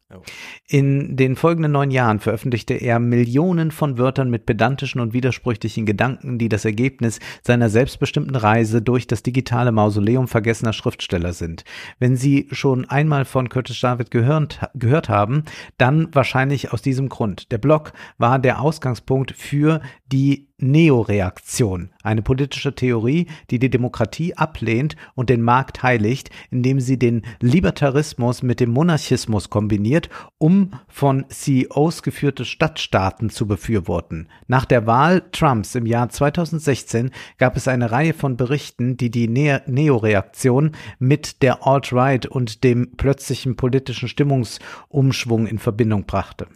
In 0.67 1.17
den 1.17 1.37
folgenden 1.37 1.73
neun 1.73 1.91
Jahren 1.91 2.19
veröffentlichte 2.19 2.73
er 2.73 2.99
Millionen 2.99 3.70
von 3.70 3.99
Wörtern 3.99 4.31
mit 4.31 4.47
pedantischen 4.47 5.03
und 5.03 5.12
widersprüchlichen 5.12 5.85
Gedanken, 5.85 6.39
die 6.39 6.49
das 6.49 6.65
Ergebnis 6.65 7.20
seiner 7.43 7.69
selbstbestimmten 7.69 8.35
Reise 8.35 8.81
durch 8.81 9.07
das 9.07 9.23
digitale 9.23 9.70
Mausoleum 9.70 10.27
vergessener 10.27 10.73
Schriftsteller 10.73 11.35
sind. 11.35 11.65
Wenn 11.99 12.17
Sie 12.17 12.49
schon 12.53 12.87
einmal 12.87 13.27
von 13.27 13.51
Curtis 13.51 13.81
David 13.81 14.11
gehört, 14.11 14.61
gehört 14.73 15.11
haben, 15.11 15.45
dann 15.77 16.09
wahrscheinlich 16.15 16.73
aus 16.73 16.81
diesem 16.81 17.11
Grund. 17.11 17.53
Der 17.53 17.59
Blog 17.59 17.93
war 18.17 18.39
der 18.39 18.62
Ausgangspunkt 18.62 19.33
für 19.33 19.83
die 20.11 20.49
Neoreaktion, 20.61 21.91
eine 22.03 22.20
politische 22.20 22.75
Theorie, 22.75 23.28
die 23.51 23.61
die 23.61 23.70
Demokratie 23.70 24.35
ablehnt 24.35 24.97
und 25.15 25.31
den 25.31 25.41
Markt 25.41 25.85
heiligt, 25.85 26.31
indem 26.51 26.81
sie 26.81 26.99
den 26.99 27.23
Libertarismus 27.41 28.43
mit 28.43 28.59
dem 28.59 28.70
Monarchismus 28.70 29.51
kombiniert, 29.51 29.98
um 30.39 30.73
von 30.86 31.25
CEOs 31.28 32.02
geführte 32.02 32.44
Stadtstaaten 32.44 33.31
zu 33.31 33.47
befürworten. 33.47 34.28
Nach 34.47 34.65
der 34.65 34.86
Wahl 34.86 35.23
Trumps 35.33 35.75
im 35.75 35.86
Jahr 35.86 36.09
2016 36.09 37.10
gab 37.39 37.57
es 37.57 37.67
eine 37.67 37.91
Reihe 37.91 38.15
von 38.15 38.36
Berichten, 38.36 38.97
die 38.97 39.10
die 39.10 39.28
ne 39.28 39.62
Neoreaktion 39.67 40.73
mit 40.99 41.43
der 41.43 41.67
Alt-Right 41.67 42.27
und 42.27 42.62
dem 42.65 42.97
plötzlichen 42.97 43.57
politischen 43.57 44.09
Stimmungsumschwung 44.09 45.47
in 45.47 45.59
Verbindung 45.59 46.05
brachte. 46.05 46.47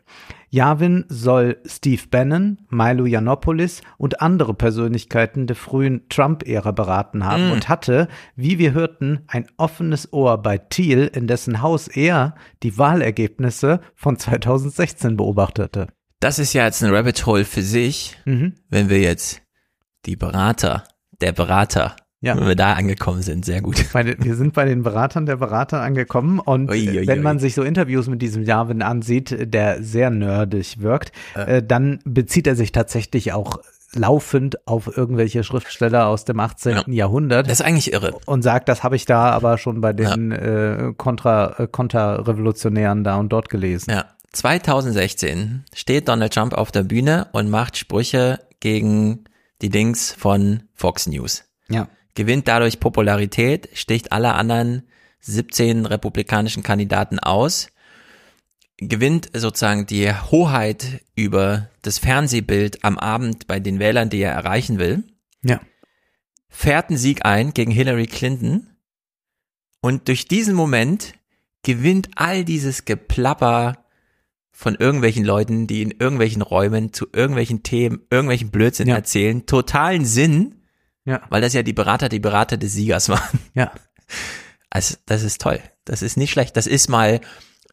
Yavin 0.54 1.06
soll 1.08 1.56
Steve 1.64 2.02
Bannon, 2.10 2.58
Milo 2.68 3.06
Yiannopoulos 3.06 3.80
und 3.96 4.20
andere 4.20 4.52
Persönlichkeiten 4.52 5.46
der 5.46 5.56
frühen 5.56 6.06
Trump-Ära 6.10 6.72
beraten 6.72 7.24
haben 7.24 7.48
Mm. 7.48 7.52
und 7.52 7.68
hatte, 7.70 8.06
wie 8.36 8.58
wir 8.58 8.74
hörten, 8.74 9.20
ein 9.28 9.46
offenes 9.56 10.12
Ohr 10.12 10.36
bei 10.42 10.58
Thiel, 10.58 11.10
in 11.14 11.26
dessen 11.26 11.62
Haus 11.62 11.88
er 11.88 12.34
die 12.62 12.76
Wahlergebnisse 12.76 13.80
von 13.94 14.18
2016 14.18 15.16
beobachtete. 15.16 15.86
Das 16.20 16.38
ist 16.38 16.52
ja 16.52 16.64
jetzt 16.66 16.82
ein 16.84 16.94
Rabbit 16.94 17.24
Hole 17.24 17.46
für 17.46 17.62
sich, 17.62 18.18
Mhm. 18.26 18.54
wenn 18.68 18.90
wir 18.90 19.00
jetzt 19.00 19.40
die 20.04 20.16
Berater, 20.16 20.84
der 21.22 21.32
Berater, 21.32 21.96
Ja. 22.22 22.36
wenn 22.36 22.46
wir 22.46 22.54
da 22.54 22.74
angekommen 22.74 23.20
sind, 23.20 23.44
sehr 23.44 23.60
gut. 23.60 23.84
Wir 23.92 24.36
sind 24.36 24.54
bei 24.54 24.64
den 24.64 24.82
Beratern 24.82 25.26
der 25.26 25.36
Berater 25.36 25.82
angekommen 25.82 26.38
und 26.38 26.70
Ui, 26.70 26.88
ui, 26.88 26.98
äh, 26.98 27.06
wenn 27.06 27.18
ui. 27.18 27.24
man 27.24 27.38
sich 27.40 27.54
so 27.54 27.62
Interviews 27.62 28.06
mit 28.06 28.22
diesem 28.22 28.44
Javin 28.44 28.80
ansieht, 28.80 29.52
der 29.52 29.82
sehr 29.82 30.08
nerdig 30.10 30.80
wirkt, 30.80 31.12
äh, 31.34 31.62
dann 31.62 31.98
bezieht 32.04 32.46
er 32.46 32.54
sich 32.54 32.70
tatsächlich 32.70 33.32
auch 33.32 33.58
laufend 33.94 34.66
auf 34.66 34.96
irgendwelche 34.96 35.44
Schriftsteller 35.44 36.06
aus 36.06 36.24
dem 36.24 36.40
18. 36.40 36.82
Jahrhundert. 36.86 37.46
Das 37.46 37.60
ist 37.60 37.66
eigentlich 37.66 37.92
irre. 37.92 38.12
Und 38.24 38.42
sagt, 38.42 38.68
das 38.68 38.82
habe 38.82 38.96
ich 38.96 39.04
da 39.04 39.30
aber 39.30 39.58
schon 39.58 39.80
bei 39.80 39.92
den 39.92 40.32
äh, 40.32 40.92
Kontra, 40.96 41.58
äh, 41.58 41.66
Konterrevolutionären 41.66 43.04
da 43.04 43.16
und 43.16 43.30
dort 43.30 43.48
gelesen. 43.48 43.90
Ja. 43.90 44.06
2016 44.32 45.64
steht 45.74 46.08
Donald 46.08 46.32
Trump 46.32 46.54
auf 46.54 46.72
der 46.72 46.84
Bühne 46.84 47.28
und 47.32 47.50
macht 47.50 47.76
Sprüche 47.76 48.40
gegen 48.60 49.24
die 49.60 49.68
Dings 49.68 50.12
von 50.12 50.62
Fox 50.74 51.06
News. 51.06 51.44
Ja. 51.68 51.88
Gewinnt 52.14 52.48
dadurch 52.48 52.80
Popularität, 52.80 53.70
sticht 53.72 54.12
alle 54.12 54.34
anderen 54.34 54.82
17 55.20 55.86
republikanischen 55.86 56.62
Kandidaten 56.62 57.18
aus, 57.18 57.68
gewinnt 58.76 59.30
sozusagen 59.32 59.86
die 59.86 60.12
Hoheit 60.12 61.00
über 61.14 61.70
das 61.82 61.98
Fernsehbild 61.98 62.84
am 62.84 62.98
Abend 62.98 63.46
bei 63.46 63.60
den 63.60 63.78
Wählern, 63.78 64.10
die 64.10 64.20
er 64.20 64.32
erreichen 64.32 64.78
will. 64.78 65.04
Ja. 65.42 65.60
Fährt 66.48 66.90
einen 66.90 66.98
Sieg 66.98 67.24
ein 67.24 67.54
gegen 67.54 67.70
Hillary 67.70 68.06
Clinton 68.06 68.66
und 69.80 70.08
durch 70.08 70.26
diesen 70.28 70.54
Moment 70.54 71.14
gewinnt 71.62 72.10
all 72.16 72.44
dieses 72.44 72.84
Geplapper 72.84 73.84
von 74.50 74.74
irgendwelchen 74.74 75.24
Leuten, 75.24 75.66
die 75.66 75.82
in 75.82 75.92
irgendwelchen 75.92 76.42
Räumen 76.42 76.92
zu 76.92 77.06
irgendwelchen 77.12 77.62
Themen, 77.62 78.02
irgendwelchen 78.10 78.50
Blödsinn 78.50 78.88
Ja. 78.88 78.96
erzählen, 78.96 79.46
totalen 79.46 80.04
Sinn, 80.04 80.61
Ja. 81.04 81.22
weil 81.30 81.40
das 81.40 81.52
ja 81.52 81.62
die 81.62 81.72
Berater, 81.72 82.08
die 82.08 82.20
Berater 82.20 82.56
des 82.56 82.72
Siegers 82.74 83.08
waren. 83.10 83.38
Ja. 83.54 83.72
Also, 84.70 84.96
das 85.06 85.22
ist 85.22 85.40
toll. 85.40 85.60
Das 85.84 86.02
ist 86.02 86.16
nicht 86.16 86.30
schlecht. 86.30 86.56
Das 86.56 86.66
ist 86.66 86.88
mal 86.88 87.20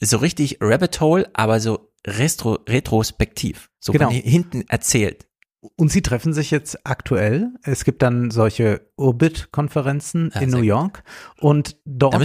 so 0.02 0.18
richtig 0.18 0.58
Rabbit 0.62 1.00
Hole, 1.02 1.30
aber 1.34 1.60
so 1.60 1.92
retro, 2.08 2.60
retrospektiv. 2.68 3.70
So 3.80 3.92
Genau. 3.92 4.08
von 4.10 4.16
hinten 4.16 4.66
erzählt. 4.68 5.28
Und 5.76 5.92
sie 5.92 6.02
treffen 6.02 6.34
sich 6.34 6.52
jetzt 6.52 6.86
aktuell. 6.86 7.50
Es 7.64 7.84
gibt 7.84 8.02
dann 8.02 8.32
solche 8.32 8.90
Orbit-Konferenzen 8.96 10.32
Ja, 10.34 10.42
in 10.42 10.50
New 10.50 10.62
York. 10.62 11.04
Und 11.40 11.78
dort 11.86 12.14
Da 12.14 12.20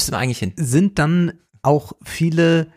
sind 0.57 0.99
dann 0.99 1.41
auch 1.63 1.93
viele 2.05 2.69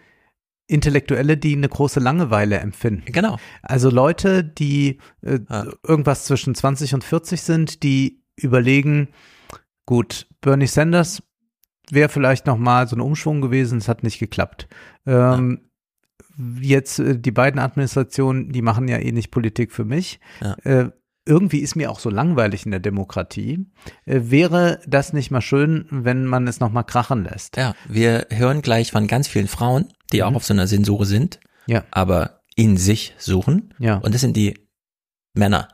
Intellektuelle, 0.68 1.38
die 1.38 1.56
eine 1.56 1.70
große 1.70 2.00
Langeweile 2.00 2.60
empfinden. 2.60 3.12
Genau. 3.12 3.38
Also 3.62 3.90
Leute, 3.90 4.44
die 4.44 5.00
äh, 5.22 5.40
irgendwas 5.84 6.26
zwischen 6.26 6.56
20 6.56 6.94
und 6.94 7.04
40 7.04 7.42
sind, 7.42 7.84
die 7.84 8.22
überlegen, 8.36 9.08
gut, 9.86 10.28
Bernie 10.42 10.68
Sanders 10.68 11.24
wäre 11.90 12.10
vielleicht 12.10 12.48
noch 12.48 12.58
mal 12.58 12.88
so 12.88 12.98
ein 12.98 13.02
Umschwung 13.02 13.40
gewesen, 13.42 13.78
es 13.78 13.88
hat 13.88 14.04
nicht 14.04 14.20
geklappt. 14.20 14.68
Ähm, 15.06 15.62
Jetzt 16.62 17.00
äh, 17.00 17.18
die 17.18 17.32
beiden 17.32 17.60
Administrationen, 17.60 18.52
die 18.52 18.62
machen 18.62 18.88
ja 18.88 18.98
eh 18.98 19.12
nicht 19.12 19.32
Politik 19.32 19.72
für 19.72 19.86
mich. 19.86 20.20
Ja. 20.42 20.54
Äh, 20.64 20.92
irgendwie 21.28 21.60
ist 21.60 21.76
mir 21.76 21.92
auch 21.92 22.00
so 22.00 22.10
langweilig 22.10 22.66
in 22.66 22.72
der 22.72 22.80
Demokratie. 22.80 23.66
Äh, 24.06 24.22
wäre 24.26 24.80
das 24.88 25.14
nicht 25.14 25.30
mal 25.32 25.42
schön, 25.42 25.86
wenn 25.90 26.26
man 26.26 26.48
es 26.48 26.60
noch 26.60 26.72
mal 26.72 26.84
krachen 26.84 27.24
lässt? 27.24 27.58
Ja, 27.58 27.76
wir 27.88 28.28
hören 28.32 28.62
gleich 28.62 28.92
von 28.92 29.08
ganz 29.08 29.28
vielen 29.28 29.48
Frauen, 29.48 29.90
die 30.14 30.24
auch 30.24 30.34
auf 30.34 30.46
so 30.46 30.54
einer 30.54 30.68
Sensore 30.68 31.06
sind, 31.06 31.40
Mhm. 31.68 31.74
Ja. 31.74 31.84
aber 31.92 32.40
in 32.56 32.78
sich 32.78 33.14
suchen. 33.18 33.74
Ja. 33.78 33.98
Und 33.98 34.14
das 34.16 34.22
sind 34.22 34.36
die 34.38 34.58
Männer, 35.34 35.68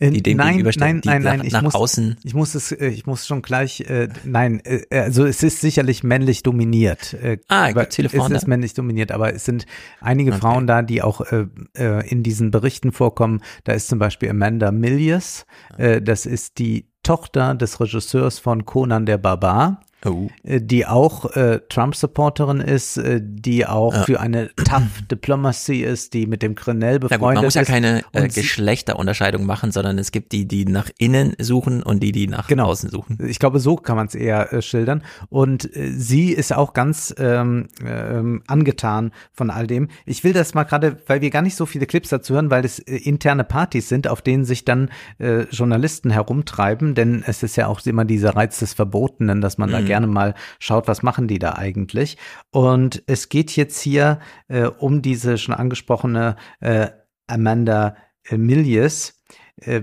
die 0.00 0.22
dem 0.22 0.38
nein, 0.38 0.62
nein, 0.78 1.00
die 1.02 1.08
nein, 1.08 1.22
nein, 1.22 1.42
ich 1.44 1.52
nach 1.52 1.62
muss, 1.62 1.74
außen. 1.74 2.16
ich 2.24 2.32
muss 2.34 2.54
es, 2.54 2.72
äh, 2.72 2.88
ich 2.88 3.04
muss 3.06 3.26
schon 3.26 3.42
gleich, 3.42 3.80
äh, 3.82 4.08
nein, 4.24 4.60
äh, 4.64 4.82
also 4.98 5.26
es 5.26 5.42
ist 5.42 5.60
sicherlich 5.60 6.02
männlich 6.02 6.42
dominiert. 6.42 7.12
Äh, 7.14 7.38
Ah, 7.48 7.68
aber 7.68 7.86
viele 7.90 8.08
Es 8.08 8.14
Frauen 8.14 8.32
ist 8.32 8.44
da? 8.44 8.48
männlich 8.48 8.72
dominiert, 8.74 9.12
aber 9.12 9.34
es 9.34 9.44
sind 9.44 9.66
einige 10.00 10.32
Frauen 10.32 10.66
da, 10.66 10.82
die 10.82 11.02
auch 11.02 11.20
äh, 11.20 11.46
äh, 11.76 12.08
in 12.08 12.22
diesen 12.22 12.50
Berichten 12.50 12.92
vorkommen. 12.92 13.42
Da 13.64 13.72
ist 13.74 13.88
zum 13.88 13.98
Beispiel 13.98 14.30
Amanda 14.30 14.70
Milius, 14.72 15.44
äh, 15.76 16.00
das 16.00 16.24
ist 16.24 16.58
die 16.58 16.86
Tochter 17.02 17.54
des 17.54 17.80
Regisseurs 17.80 18.38
von 18.38 18.64
Conan 18.64 19.04
der 19.06 19.18
Barbar. 19.18 19.80
Oh. 20.04 20.28
äh, 20.44 20.60
Die 20.60 20.86
auch 20.86 21.36
äh, 21.36 21.60
Trump-Supporterin 21.68 22.60
ist, 22.60 22.96
äh, 22.96 23.20
die 23.22 23.66
auch 23.66 23.94
Ja. 23.94 24.02
für 24.04 24.20
eine 24.20 24.50
Tough 24.56 24.82
Diplomacy 25.10 25.80
ist, 25.82 26.14
die 26.14 26.26
mit 26.26 26.42
dem 26.42 26.54
Grenell 26.54 26.98
befreundet 26.98 27.20
gut, 27.20 27.34
man 27.34 27.44
muss 27.44 27.54
ja 27.54 27.62
ist. 27.62 27.68
keine 27.68 28.02
äh, 28.12 28.28
Geschlechterunterscheidung 28.28 29.44
machen, 29.44 29.72
sondern 29.72 29.98
es 29.98 30.12
gibt 30.12 30.32
die, 30.32 30.46
die 30.46 30.64
nach 30.64 30.88
innen 30.98 31.34
suchen 31.38 31.82
und 31.82 32.00
die, 32.02 32.12
die 32.12 32.26
nach 32.28 32.48
Genau. 32.48 32.66
außen 32.66 32.90
suchen. 32.90 33.18
Ich 33.26 33.38
glaube, 33.38 33.58
so 33.60 33.76
kann 33.76 33.96
man 33.96 34.06
es 34.06 34.14
eher 34.14 34.52
äh, 34.52 34.62
schildern. 34.62 35.02
Und 35.28 35.74
äh, 35.76 35.90
sie 35.92 36.32
ist 36.32 36.54
auch 36.54 36.72
ganz 36.72 37.14
ähm, 37.18 37.68
ähm, 37.84 38.42
angetan 38.46 39.12
von 39.32 39.50
all 39.50 39.66
dem. 39.66 39.88
Ich 40.06 40.24
will 40.24 40.32
das 40.32 40.54
mal 40.54 40.64
gerade, 40.64 40.96
weil 41.06 41.20
wir 41.20 41.30
gar 41.30 41.42
nicht 41.42 41.56
so 41.56 41.66
viele 41.66 41.86
Clips 41.86 42.08
dazu 42.10 42.34
hören, 42.34 42.50
weil 42.50 42.64
es 42.64 42.78
äh, 42.78 42.96
interne 42.96 43.44
Partys 43.44 43.88
sind, 43.88 44.08
auf 44.08 44.22
denen 44.22 44.44
sich 44.44 44.64
dann 44.64 44.90
äh, 45.18 45.42
Journalisten 45.50 46.10
herumtreiben, 46.10 46.94
denn 46.94 47.22
es 47.26 47.42
ist 47.42 47.56
ja 47.56 47.66
auch 47.66 47.80
immer 47.86 48.04
dieser 48.04 48.36
Reiz 48.36 48.58
des 48.60 48.74
Verbotenen, 48.74 49.40
dass 49.40 49.58
man 49.58 49.70
da 49.70 49.80
Mhm. 49.80 49.86
Gerne 49.90 50.06
mal 50.06 50.34
schaut, 50.60 50.86
was 50.86 51.02
machen 51.02 51.26
die 51.26 51.40
da 51.40 51.54
eigentlich. 51.54 52.16
Und 52.50 53.02
es 53.06 53.28
geht 53.28 53.56
jetzt 53.56 53.80
hier 53.80 54.20
äh, 54.46 54.66
um 54.66 55.02
diese 55.02 55.36
schon 55.36 55.54
angesprochene 55.54 56.36
äh, 56.60 56.90
Amanda 57.26 57.96
äh, 58.28 58.38
Milius. 58.38 59.20
Äh, 59.56 59.82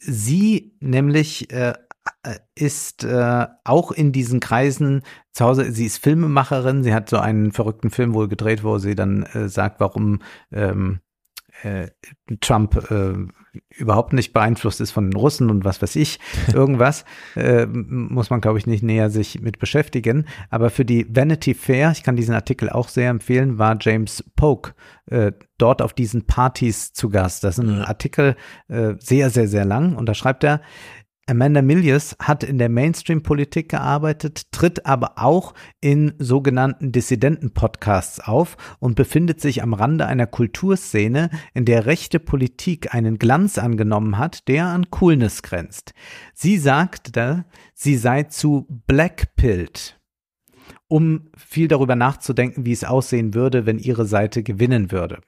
sie 0.00 0.76
nämlich 0.80 1.52
äh, 1.52 1.74
äh, 2.22 2.38
ist 2.54 3.04
äh, 3.04 3.46
auch 3.64 3.92
in 3.92 4.12
diesen 4.12 4.40
Kreisen 4.40 5.02
zu 5.32 5.44
Hause, 5.44 5.70
sie 5.70 5.86
ist 5.86 5.98
Filmemacherin, 5.98 6.82
sie 6.82 6.94
hat 6.94 7.08
so 7.08 7.18
einen 7.18 7.52
verrückten 7.52 7.90
Film 7.90 8.14
wohl 8.14 8.28
gedreht, 8.28 8.64
wo 8.64 8.78
sie 8.78 8.94
dann 8.94 9.22
äh, 9.22 9.48
sagt, 9.48 9.80
warum 9.80 10.20
ähm, 10.50 11.00
äh, 11.62 11.88
Trump 12.40 12.90
äh, 12.90 13.14
überhaupt 13.70 14.12
nicht 14.12 14.32
beeinflusst 14.32 14.80
ist 14.80 14.92
von 14.92 15.10
den 15.10 15.18
Russen 15.18 15.50
und 15.50 15.64
was 15.64 15.82
weiß 15.82 15.96
ich, 15.96 16.18
irgendwas, 16.54 17.04
äh, 17.36 17.66
muss 17.66 18.30
man, 18.30 18.40
glaube 18.40 18.58
ich, 18.58 18.66
nicht 18.66 18.82
näher 18.82 19.10
sich 19.10 19.40
mit 19.40 19.58
beschäftigen. 19.58 20.26
Aber 20.50 20.70
für 20.70 20.84
die 20.84 21.06
Vanity 21.14 21.54
Fair, 21.54 21.90
ich 21.92 22.02
kann 22.02 22.16
diesen 22.16 22.34
Artikel 22.34 22.70
auch 22.70 22.88
sehr 22.88 23.10
empfehlen, 23.10 23.58
war 23.58 23.76
James 23.80 24.24
Polk 24.36 24.74
äh, 25.06 25.32
dort 25.58 25.82
auf 25.82 25.92
diesen 25.92 26.26
Partys 26.26 26.92
zu 26.92 27.10
Gast. 27.10 27.44
Das 27.44 27.58
ist 27.58 27.64
ein 27.64 27.82
Artikel 27.82 28.36
äh, 28.68 28.94
sehr, 28.98 29.30
sehr, 29.30 29.48
sehr 29.48 29.64
lang 29.64 29.96
und 29.96 30.06
da 30.06 30.14
schreibt 30.14 30.44
er, 30.44 30.60
Amanda 31.26 31.62
Milius 31.62 32.16
hat 32.18 32.42
in 32.42 32.58
der 32.58 32.68
Mainstream-Politik 32.68 33.68
gearbeitet, 33.68 34.50
tritt 34.50 34.86
aber 34.86 35.18
auch 35.18 35.54
in 35.80 36.14
sogenannten 36.18 36.90
Dissidenten-Podcasts 36.90 38.18
auf 38.18 38.56
und 38.80 38.96
befindet 38.96 39.40
sich 39.40 39.62
am 39.62 39.72
Rande 39.72 40.06
einer 40.06 40.26
Kulturszene, 40.26 41.30
in 41.54 41.64
der 41.64 41.86
rechte 41.86 42.18
Politik 42.18 42.92
einen 42.92 43.18
Glanz 43.18 43.58
angenommen 43.58 44.18
hat, 44.18 44.48
der 44.48 44.66
an 44.66 44.90
Coolness 44.90 45.42
grenzt. 45.42 45.94
Sie 46.34 46.58
sagte, 46.58 47.44
sie 47.72 47.96
sei 47.96 48.24
zu 48.24 48.66
blackpilled, 48.88 50.00
um 50.88 51.30
viel 51.36 51.68
darüber 51.68 51.94
nachzudenken, 51.94 52.66
wie 52.66 52.72
es 52.72 52.82
aussehen 52.82 53.32
würde, 53.32 53.64
wenn 53.64 53.78
ihre 53.78 54.06
Seite 54.06 54.42
gewinnen 54.42 54.90
würde. 54.90 55.20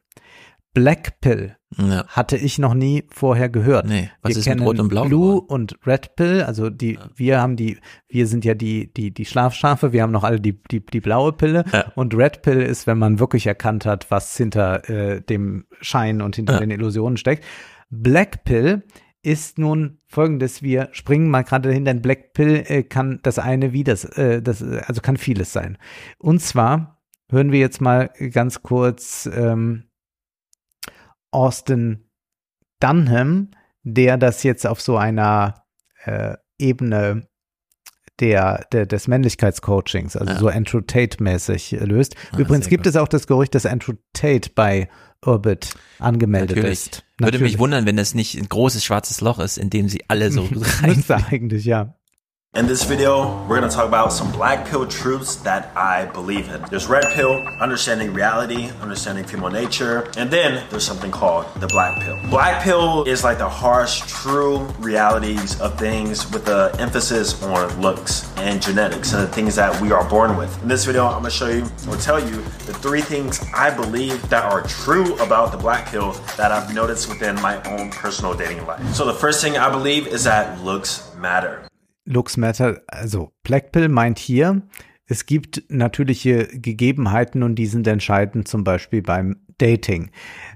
Black 0.74 1.20
Pill 1.20 1.56
ja. 1.78 2.04
hatte 2.08 2.36
ich 2.36 2.58
noch 2.58 2.74
nie 2.74 3.04
vorher 3.10 3.48
gehört. 3.48 3.86
Nee, 3.86 4.10
was 4.22 4.30
wir 4.30 4.38
ist 4.38 4.44
kennen 4.44 4.60
mit 4.60 4.68
Rot 4.68 4.80
und 4.80 4.88
Blau 4.88 5.04
Blue 5.04 5.40
und 5.40 5.78
Red 5.86 6.16
Pill, 6.16 6.42
also 6.42 6.68
die, 6.68 6.94
ja. 6.94 7.08
wir 7.14 7.40
haben 7.40 7.56
die, 7.56 7.78
wir 8.08 8.26
sind 8.26 8.44
ja 8.44 8.54
die, 8.54 8.92
die, 8.92 9.14
die 9.14 9.24
Schlafschafe, 9.24 9.92
wir 9.92 10.02
haben 10.02 10.12
noch 10.12 10.24
alle 10.24 10.40
die, 10.40 10.60
die, 10.70 10.84
die 10.84 11.00
blaue 11.00 11.32
Pille 11.32 11.64
ja. 11.72 11.92
und 11.94 12.14
Red 12.14 12.42
Pill 12.42 12.60
ist, 12.60 12.86
wenn 12.86 12.98
man 12.98 13.20
wirklich 13.20 13.46
erkannt 13.46 13.86
hat, 13.86 14.10
was 14.10 14.36
hinter 14.36 14.88
äh, 14.90 15.22
dem 15.22 15.66
Schein 15.80 16.20
und 16.20 16.36
hinter 16.36 16.58
den 16.58 16.70
Illusionen 16.70 17.16
steckt. 17.16 17.44
Black 17.90 18.44
Pill 18.44 18.82
ist 19.22 19.58
nun 19.58 19.98
folgendes, 20.06 20.62
wir 20.62 20.88
springen 20.92 21.30
mal 21.30 21.42
gerade 21.42 21.68
dahin, 21.68 21.84
denn 21.84 22.02
Black 22.02 22.34
Pill 22.34 22.64
äh, 22.66 22.82
kann 22.82 23.20
das 23.22 23.38
eine 23.38 23.72
wie 23.72 23.84
das, 23.84 24.04
äh, 24.04 24.42
das, 24.42 24.62
also 24.62 25.00
kann 25.00 25.16
vieles 25.16 25.52
sein. 25.52 25.78
Und 26.18 26.42
zwar 26.42 27.00
hören 27.30 27.52
wir 27.52 27.60
jetzt 27.60 27.80
mal 27.80 28.10
ganz 28.32 28.62
kurz, 28.62 29.28
ähm, 29.34 29.84
Austin 31.34 32.08
Dunham, 32.80 33.50
der 33.82 34.16
das 34.16 34.42
jetzt 34.42 34.66
auf 34.66 34.80
so 34.80 34.96
einer 34.96 35.64
äh, 36.04 36.34
Ebene 36.58 37.28
der, 38.20 38.64
der, 38.70 38.86
des 38.86 39.08
Männlichkeitscoachings, 39.08 40.16
also 40.16 40.32
Ja. 40.32 40.38
so 40.38 40.48
Andrew 40.48 40.80
Tate-mäßig 40.80 41.72
äh, 41.72 41.84
löst. 41.84 42.14
Ah, 42.32 42.38
Übrigens 42.38 42.68
gibt 42.68 42.84
gut. 42.84 42.90
es 42.90 42.96
auch 42.96 43.08
das 43.08 43.26
Gerücht, 43.26 43.54
dass 43.56 43.66
Andrew 43.66 43.94
Tate 44.12 44.50
bei 44.54 44.88
Orbit 45.22 45.74
angemeldet 45.98 46.56
Natürlich. 46.56 46.78
ist. 46.86 47.04
Würde 47.18 47.38
mich 47.40 47.58
wundern, 47.58 47.86
wenn 47.86 47.96
das 47.96 48.14
nicht 48.14 48.36
ein 48.38 48.48
großes 48.48 48.84
schwarzes 48.84 49.20
Loch 49.20 49.38
ist, 49.40 49.58
in 49.58 49.70
dem 49.70 49.88
sie 49.88 50.04
alle 50.08 50.30
so 50.30 50.48
rein. 50.82 51.02
Eigentlich, 51.28 51.64
ja. 51.64 51.96
In 52.56 52.68
this 52.68 52.84
video, 52.84 53.44
we're 53.48 53.58
going 53.58 53.68
to 53.68 53.76
talk 53.76 53.88
about 53.88 54.12
some 54.12 54.30
black 54.30 54.68
pill 54.68 54.86
truths 54.86 55.34
that 55.42 55.76
I 55.76 56.04
believe 56.04 56.48
in. 56.50 56.62
There's 56.70 56.86
red 56.86 57.02
pill, 57.12 57.44
understanding 57.60 58.14
reality, 58.14 58.70
understanding 58.80 59.24
female 59.24 59.50
nature, 59.50 60.08
and 60.16 60.30
then 60.30 60.64
there's 60.70 60.86
something 60.86 61.10
called 61.10 61.52
the 61.56 61.66
black 61.66 62.00
pill. 62.00 62.16
Black 62.30 62.62
pill 62.62 63.02
is 63.08 63.24
like 63.24 63.38
the 63.38 63.48
harsh, 63.48 64.02
true 64.06 64.58
realities 64.78 65.60
of 65.60 65.76
things 65.80 66.30
with 66.30 66.44
the 66.44 66.72
emphasis 66.78 67.42
on 67.42 67.80
looks 67.80 68.32
and 68.36 68.62
genetics 68.62 69.14
and 69.14 69.24
the 69.24 69.32
things 69.32 69.56
that 69.56 69.80
we 69.80 69.90
are 69.90 70.08
born 70.08 70.36
with. 70.36 70.62
In 70.62 70.68
this 70.68 70.84
video, 70.84 71.06
I'm 71.06 71.24
to 71.24 71.30
show 71.30 71.48
you 71.48 71.66
or 71.88 71.96
tell 71.96 72.20
you 72.20 72.36
the 72.66 72.74
three 72.74 73.00
things 73.00 73.44
I 73.52 73.74
believe 73.74 74.28
that 74.28 74.44
are 74.44 74.62
true 74.62 75.16
about 75.16 75.50
the 75.50 75.58
black 75.58 75.88
pill 75.88 76.12
that 76.36 76.52
I've 76.52 76.72
noticed 76.72 77.08
within 77.08 77.34
my 77.42 77.60
own 77.64 77.90
personal 77.90 78.32
dating 78.32 78.64
life. 78.64 78.94
So 78.94 79.04
the 79.04 79.12
first 79.12 79.42
thing 79.42 79.56
I 79.56 79.68
believe 79.68 80.06
is 80.06 80.22
that 80.22 80.62
looks 80.62 81.12
matter. 81.16 81.66
Looks 82.04 82.36
Matter, 82.36 82.82
also 82.86 83.32
Blackpill 83.42 83.88
meint 83.88 84.18
hier, 84.18 84.62
es 85.06 85.26
gibt 85.26 85.64
natürliche 85.68 86.46
Gegebenheiten 86.46 87.42
und 87.42 87.56
die 87.56 87.66
sind 87.66 87.86
entscheidend, 87.86 88.48
zum 88.48 88.64
Beispiel 88.64 89.02
beim 89.02 89.44
Dating. 89.58 90.10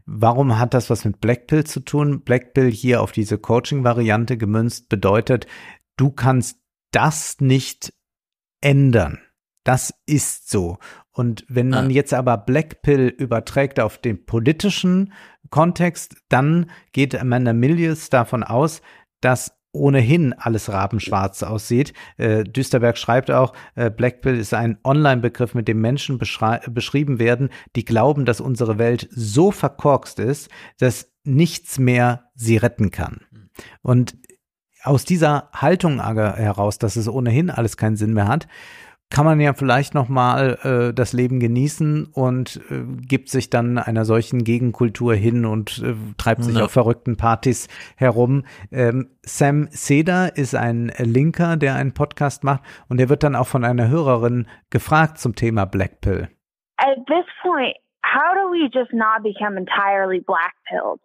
Warum 0.06 0.58
hat 0.58 0.74
das 0.74 0.90
was 0.90 1.04
mit 1.04 1.20
Blackpill 1.20 1.64
zu 1.64 1.80
tun? 1.80 2.22
Blackpill 2.22 2.70
hier 2.70 3.02
auf 3.02 3.12
diese 3.12 3.38
Coaching-Variante 3.38 4.36
gemünzt 4.36 4.88
bedeutet, 4.88 5.46
du 5.96 6.10
kannst 6.10 6.60
das 6.92 7.40
nicht 7.40 7.92
ändern. 8.60 9.18
Das 9.64 9.92
ist 10.06 10.48
so. 10.48 10.78
Und 11.12 11.44
wenn 11.48 11.68
man 11.68 11.90
jetzt 11.90 12.14
aber 12.14 12.38
Blackpill 12.38 13.08
überträgt 13.08 13.80
auf 13.80 13.98
den 13.98 14.24
politischen 14.24 15.12
Kontext, 15.50 16.16
dann 16.28 16.70
geht 16.92 17.14
Amanda 17.14 17.52
Milius 17.52 18.08
davon 18.08 18.44
aus, 18.44 18.80
dass 19.20 19.57
ohnehin 19.72 20.32
alles 20.32 20.70
rabenschwarz 20.70 21.42
aussieht. 21.42 21.92
Äh, 22.16 22.44
Düsterberg 22.44 22.96
schreibt 22.98 23.30
auch, 23.30 23.52
äh, 23.74 23.90
Blackpill 23.90 24.36
ist 24.36 24.54
ein 24.54 24.78
Online-Begriff, 24.84 25.54
mit 25.54 25.68
dem 25.68 25.80
Menschen 25.80 26.18
beschrieben 26.18 27.18
werden, 27.18 27.50
die 27.76 27.84
glauben, 27.84 28.24
dass 28.24 28.40
unsere 28.40 28.78
Welt 28.78 29.08
so 29.10 29.50
verkorkst 29.50 30.18
ist, 30.18 30.50
dass 30.78 31.12
nichts 31.24 31.78
mehr 31.78 32.30
sie 32.34 32.56
retten 32.56 32.90
kann. 32.90 33.20
Und 33.82 34.16
aus 34.82 35.04
dieser 35.04 35.50
Haltung 35.52 36.00
heraus, 36.02 36.78
dass 36.78 36.96
es 36.96 37.08
ohnehin 37.08 37.50
alles 37.50 37.76
keinen 37.76 37.96
Sinn 37.96 38.14
mehr 38.14 38.28
hat, 38.28 38.46
kann 39.10 39.24
man 39.24 39.40
ja 39.40 39.54
vielleicht 39.54 39.94
noch 39.94 40.08
mal 40.08 40.58
äh, 40.90 40.94
das 40.94 41.12
Leben 41.14 41.40
genießen 41.40 42.06
und 42.12 42.60
äh, 42.70 42.82
gibt 43.06 43.30
sich 43.30 43.48
dann 43.48 43.78
einer 43.78 44.04
solchen 44.04 44.44
Gegenkultur 44.44 45.14
hin 45.14 45.46
und 45.46 45.82
äh, 45.82 45.94
treibt 46.18 46.44
sich 46.44 46.56
Ja. 46.56 46.64
auf 46.66 46.72
verrückten 46.72 47.16
Partys 47.16 47.68
herum. 47.96 48.44
Ähm, 48.70 49.08
Sam 49.22 49.68
Seder 49.70 50.36
ist 50.36 50.54
ein 50.54 50.92
Linker, 50.98 51.56
der 51.56 51.76
einen 51.76 51.94
Podcast 51.94 52.44
macht 52.44 52.62
und 52.88 53.00
der 53.00 53.08
wird 53.08 53.22
dann 53.22 53.34
auch 53.34 53.46
von 53.46 53.64
einer 53.64 53.88
Hörerin 53.88 54.46
gefragt 54.70 55.18
zum 55.18 55.34
Thema 55.34 55.64
Blackpill. 55.64 56.28
At 56.76 56.98
this 57.06 57.24
point, 57.42 57.74
how 58.04 58.34
do 58.34 58.50
we 58.52 58.68
just 58.72 58.92
not 58.92 59.22
become 59.22 59.56
entirely 59.58 60.20
black 60.20 60.52
pilled? 60.68 61.00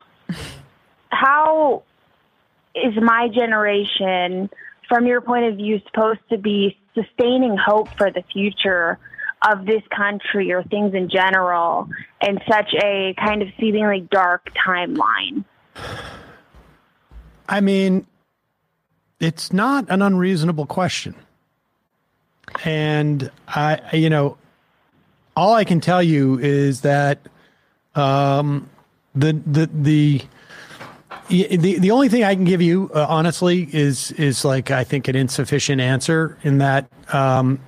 how 1.11 1.83
is 2.75 2.93
my 3.01 3.29
generation, 3.29 4.49
from 4.89 5.05
your 5.05 5.21
point 5.21 5.45
of 5.51 5.57
view, 5.57 5.79
supposed 5.93 6.21
to 6.29 6.37
be 6.37 6.75
sustaining 6.95 7.57
hope 7.57 7.89
for 7.97 8.11
the 8.11 8.23
future 8.31 8.99
of 9.45 9.65
this 9.65 9.81
country 9.95 10.51
or 10.51 10.63
things 10.63 10.93
in 10.93 11.09
general 11.09 11.89
in 12.21 12.39
such 12.49 12.73
a 12.81 13.13
kind 13.23 13.41
of 13.41 13.49
seemingly 13.59 14.07
dark 14.11 14.49
timeline? 14.65 15.43
I 17.47 17.59
mean, 17.61 18.07
it's 19.19 19.51
not 19.51 19.85
an 19.89 20.01
unreasonable 20.01 20.65
question. 20.65 21.15
And 22.63 23.31
I, 23.47 23.79
you 23.93 24.09
know, 24.09 24.37
all 25.35 25.53
I 25.53 25.63
can 25.63 25.81
tell 25.81 26.03
you 26.03 26.39
is 26.39 26.81
that 26.81 27.19
um, 27.95 28.69
the 29.15 29.33
the 29.33 29.69
the 29.73 30.21
the 31.29 31.79
the 31.79 31.91
only 31.91 32.09
thing 32.09 32.23
I 32.23 32.35
can 32.35 32.45
give 32.45 32.61
you, 32.61 32.89
uh, 32.93 33.05
honestly, 33.07 33.67
is 33.71 34.11
is 34.11 34.43
like 34.45 34.71
I 34.71 34.83
think 34.83 35.07
an 35.07 35.15
insufficient 35.15 35.81
answer 35.81 36.37
in 36.43 36.59
that 36.59 36.87
um, 37.13 37.59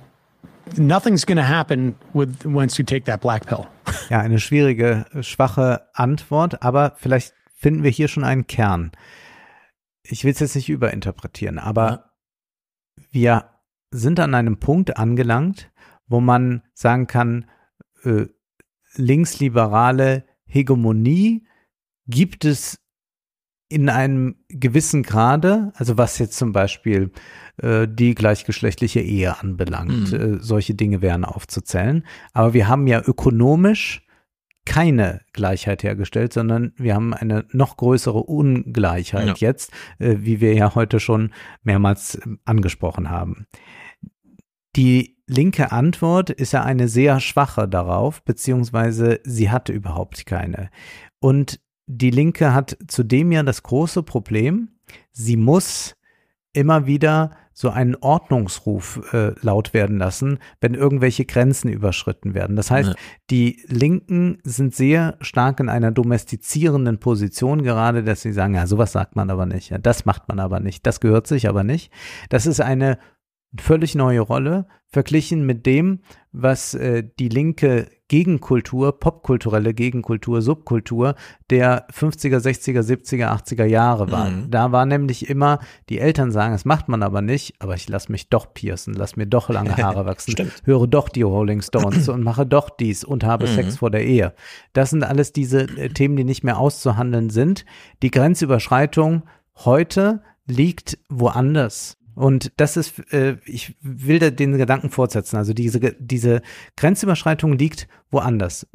nothing's 0.76 1.24
going 1.24 1.36
to 1.36 1.44
happen 1.44 1.96
with 2.12 2.44
once 2.44 2.78
you 2.78 2.84
take 2.84 3.04
that 3.04 3.20
black 3.20 3.46
pill. 3.46 3.66
Ja, 4.10 4.20
eine 4.20 4.38
schwierige, 4.38 5.06
schwache 5.20 5.80
Antwort, 5.94 6.62
aber 6.62 6.94
vielleicht 6.96 7.34
finden 7.54 7.82
wir 7.82 7.90
hier 7.90 8.08
schon 8.08 8.24
einen 8.24 8.46
Kern. 8.46 8.92
Ich 10.02 10.22
will 10.22 10.32
es 10.32 10.40
jetzt 10.40 10.54
nicht 10.54 10.68
überinterpretieren, 10.68 11.58
aber 11.58 12.12
wir 13.10 13.50
sind 13.90 14.20
an 14.20 14.34
einem 14.34 14.58
Punkt 14.58 14.96
angelangt, 14.96 15.70
wo 16.06 16.20
man 16.20 16.62
sagen 16.74 17.06
kann, 17.06 17.46
äh, 18.04 18.26
linksliberale 18.94 20.24
Hegemonie 20.44 21.46
gibt 22.06 22.44
es 22.44 22.78
in 23.68 23.88
einem 23.88 24.36
gewissen 24.48 25.02
Grade, 25.02 25.72
also 25.76 25.98
was 25.98 26.18
jetzt 26.18 26.36
zum 26.38 26.52
Beispiel 26.52 27.10
äh, 27.62 27.88
die 27.90 28.14
gleichgeschlechtliche 28.14 29.00
Ehe 29.00 29.40
anbelangt, 29.40 30.12
Mhm. 30.12 30.34
äh, 30.36 30.38
solche 30.40 30.74
Dinge 30.74 31.02
wären 31.02 31.24
aufzuzählen. 31.24 32.04
Aber 32.32 32.54
wir 32.54 32.68
haben 32.68 32.86
ja 32.86 33.02
ökonomisch 33.04 34.02
keine 34.64 35.20
Gleichheit 35.32 35.82
hergestellt, 35.84 36.32
sondern 36.32 36.72
wir 36.76 36.94
haben 36.94 37.14
eine 37.14 37.44
noch 37.52 37.76
größere 37.76 38.18
Ungleichheit 38.22 39.26
Ja. 39.28 39.34
jetzt, 39.48 39.72
äh, 39.98 40.16
wie 40.20 40.40
wir 40.40 40.54
ja 40.54 40.74
heute 40.74 41.00
schon 41.00 41.32
mehrmals 41.62 42.16
äh, 42.16 42.20
angesprochen 42.44 43.10
haben. 43.10 43.46
Die 44.76 45.16
linke 45.26 45.72
Antwort 45.72 46.30
ist 46.30 46.52
ja 46.52 46.62
eine 46.62 46.88
sehr 46.88 47.18
schwache 47.20 47.66
darauf, 47.66 48.22
beziehungsweise 48.22 49.20
sie 49.24 49.50
hatte 49.50 49.72
überhaupt 49.72 50.26
keine. 50.26 50.70
Und 51.20 51.60
die 51.86 52.10
Linke 52.10 52.52
hat 52.54 52.76
zudem 52.88 53.32
ja 53.32 53.42
das 53.42 53.62
große 53.62 54.02
Problem, 54.02 54.68
sie 55.12 55.36
muss 55.36 55.94
immer 56.52 56.86
wieder 56.86 57.30
so 57.52 57.70
einen 57.70 57.96
Ordnungsruf 57.96 59.12
äh, 59.14 59.32
laut 59.40 59.72
werden 59.72 59.96
lassen, 59.98 60.38
wenn 60.60 60.74
irgendwelche 60.74 61.24
Grenzen 61.24 61.68
überschritten 61.70 62.34
werden. 62.34 62.54
Das 62.56 62.70
heißt, 62.70 62.90
Ja. 62.90 62.94
die 63.30 63.62
Linken 63.66 64.38
sind 64.42 64.74
sehr 64.74 65.16
stark 65.22 65.60
in 65.60 65.70
einer 65.70 65.90
domestizierenden 65.90 66.98
Position 66.98 67.62
gerade, 67.62 68.04
dass 68.04 68.20
sie 68.20 68.32
sagen, 68.32 68.54
ja, 68.54 68.66
sowas 68.66 68.92
sagt 68.92 69.16
man 69.16 69.30
aber 69.30 69.46
nicht, 69.46 69.70
ja, 69.70 69.78
das 69.78 70.04
macht 70.04 70.28
man 70.28 70.38
aber 70.38 70.60
nicht, 70.60 70.86
das 70.86 71.00
gehört 71.00 71.26
sich 71.26 71.48
aber 71.48 71.64
nicht. 71.64 71.90
Das 72.28 72.44
ist 72.46 72.60
eine 72.60 72.98
völlig 73.58 73.94
neue 73.94 74.20
Rolle, 74.20 74.66
verglichen 74.88 75.44
mit 75.44 75.66
dem, 75.66 76.00
was 76.32 76.74
äh, 76.74 77.02
die 77.18 77.28
linke 77.28 77.88
Gegenkultur, 78.08 79.00
popkulturelle 79.00 79.74
Gegenkultur, 79.74 80.40
Subkultur 80.40 81.16
der 81.50 81.88
50er, 81.88 82.38
60er, 82.38 82.80
70er, 82.80 83.26
80er 83.26 83.64
Jahre 83.64 84.12
war. 84.12 84.30
Mhm. 84.30 84.50
Da 84.50 84.70
war 84.70 84.86
nämlich 84.86 85.28
immer, 85.28 85.58
die 85.88 85.98
Eltern 85.98 86.30
sagen, 86.30 86.52
das 86.52 86.64
macht 86.64 86.88
man 86.88 87.02
aber 87.02 87.20
nicht, 87.20 87.54
aber 87.58 87.74
ich 87.74 87.88
lass 87.88 88.08
mich 88.08 88.28
doch 88.28 88.54
piercen, 88.54 88.94
lass 88.94 89.16
mir 89.16 89.26
doch 89.26 89.48
lange 89.48 89.76
Haare 89.76 90.06
wachsen, 90.06 90.52
höre 90.64 90.86
doch 90.86 91.08
die 91.08 91.22
Rolling 91.22 91.62
Stones 91.62 92.08
und 92.08 92.22
mache 92.22 92.46
doch 92.46 92.70
dies 92.70 93.02
und 93.02 93.24
habe 93.24 93.46
Mhm. 93.46 93.54
Sex 93.54 93.76
vor 93.78 93.90
der 93.90 94.04
Ehe. 94.04 94.34
Das 94.72 94.90
sind 94.90 95.02
alles 95.02 95.32
diese 95.32 95.62
äh, 95.62 95.88
Themen, 95.88 96.16
die 96.16 96.24
nicht 96.24 96.44
mehr 96.44 96.58
auszuhandeln 96.58 97.30
sind. 97.30 97.64
Die 98.02 98.10
Grenzüberschreitung 98.10 99.22
heute 99.64 100.22
liegt 100.46 100.98
woanders. 101.08 101.95
Und 102.16 102.50
das 102.56 102.76
ist, 102.76 103.12
äh, 103.12 103.36
ich 103.44 103.76
will 103.82 104.18
da 104.18 104.30
den 104.30 104.56
Gedanken 104.56 104.90
fortsetzen. 104.90 105.36
Also 105.36 105.52
diese, 105.52 105.78
diese 106.00 106.40
Grenzüberschreitung 106.76 107.52
liegt 107.58 107.86
woanders. 108.10 108.66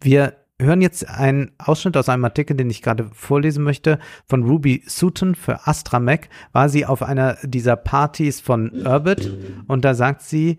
Wir 0.00 0.36
hören 0.60 0.82
jetzt 0.82 1.08
einen 1.08 1.52
Ausschnitt 1.58 1.96
aus 1.96 2.08
einem 2.08 2.24
Artikel, 2.24 2.56
den 2.56 2.70
ich 2.70 2.82
gerade 2.82 3.08
vorlesen 3.12 3.62
möchte, 3.62 4.00
von 4.26 4.42
Ruby 4.42 4.82
Sutton 4.86 5.36
für 5.36 5.66
Astramac. 5.68 6.28
War 6.52 6.68
sie 6.68 6.84
auf 6.84 7.02
einer 7.02 7.38
dieser 7.44 7.76
Partys 7.76 8.40
von 8.40 8.72
Urbit 8.84 9.32
und 9.68 9.84
da 9.84 9.94
sagt 9.94 10.22
sie, 10.22 10.58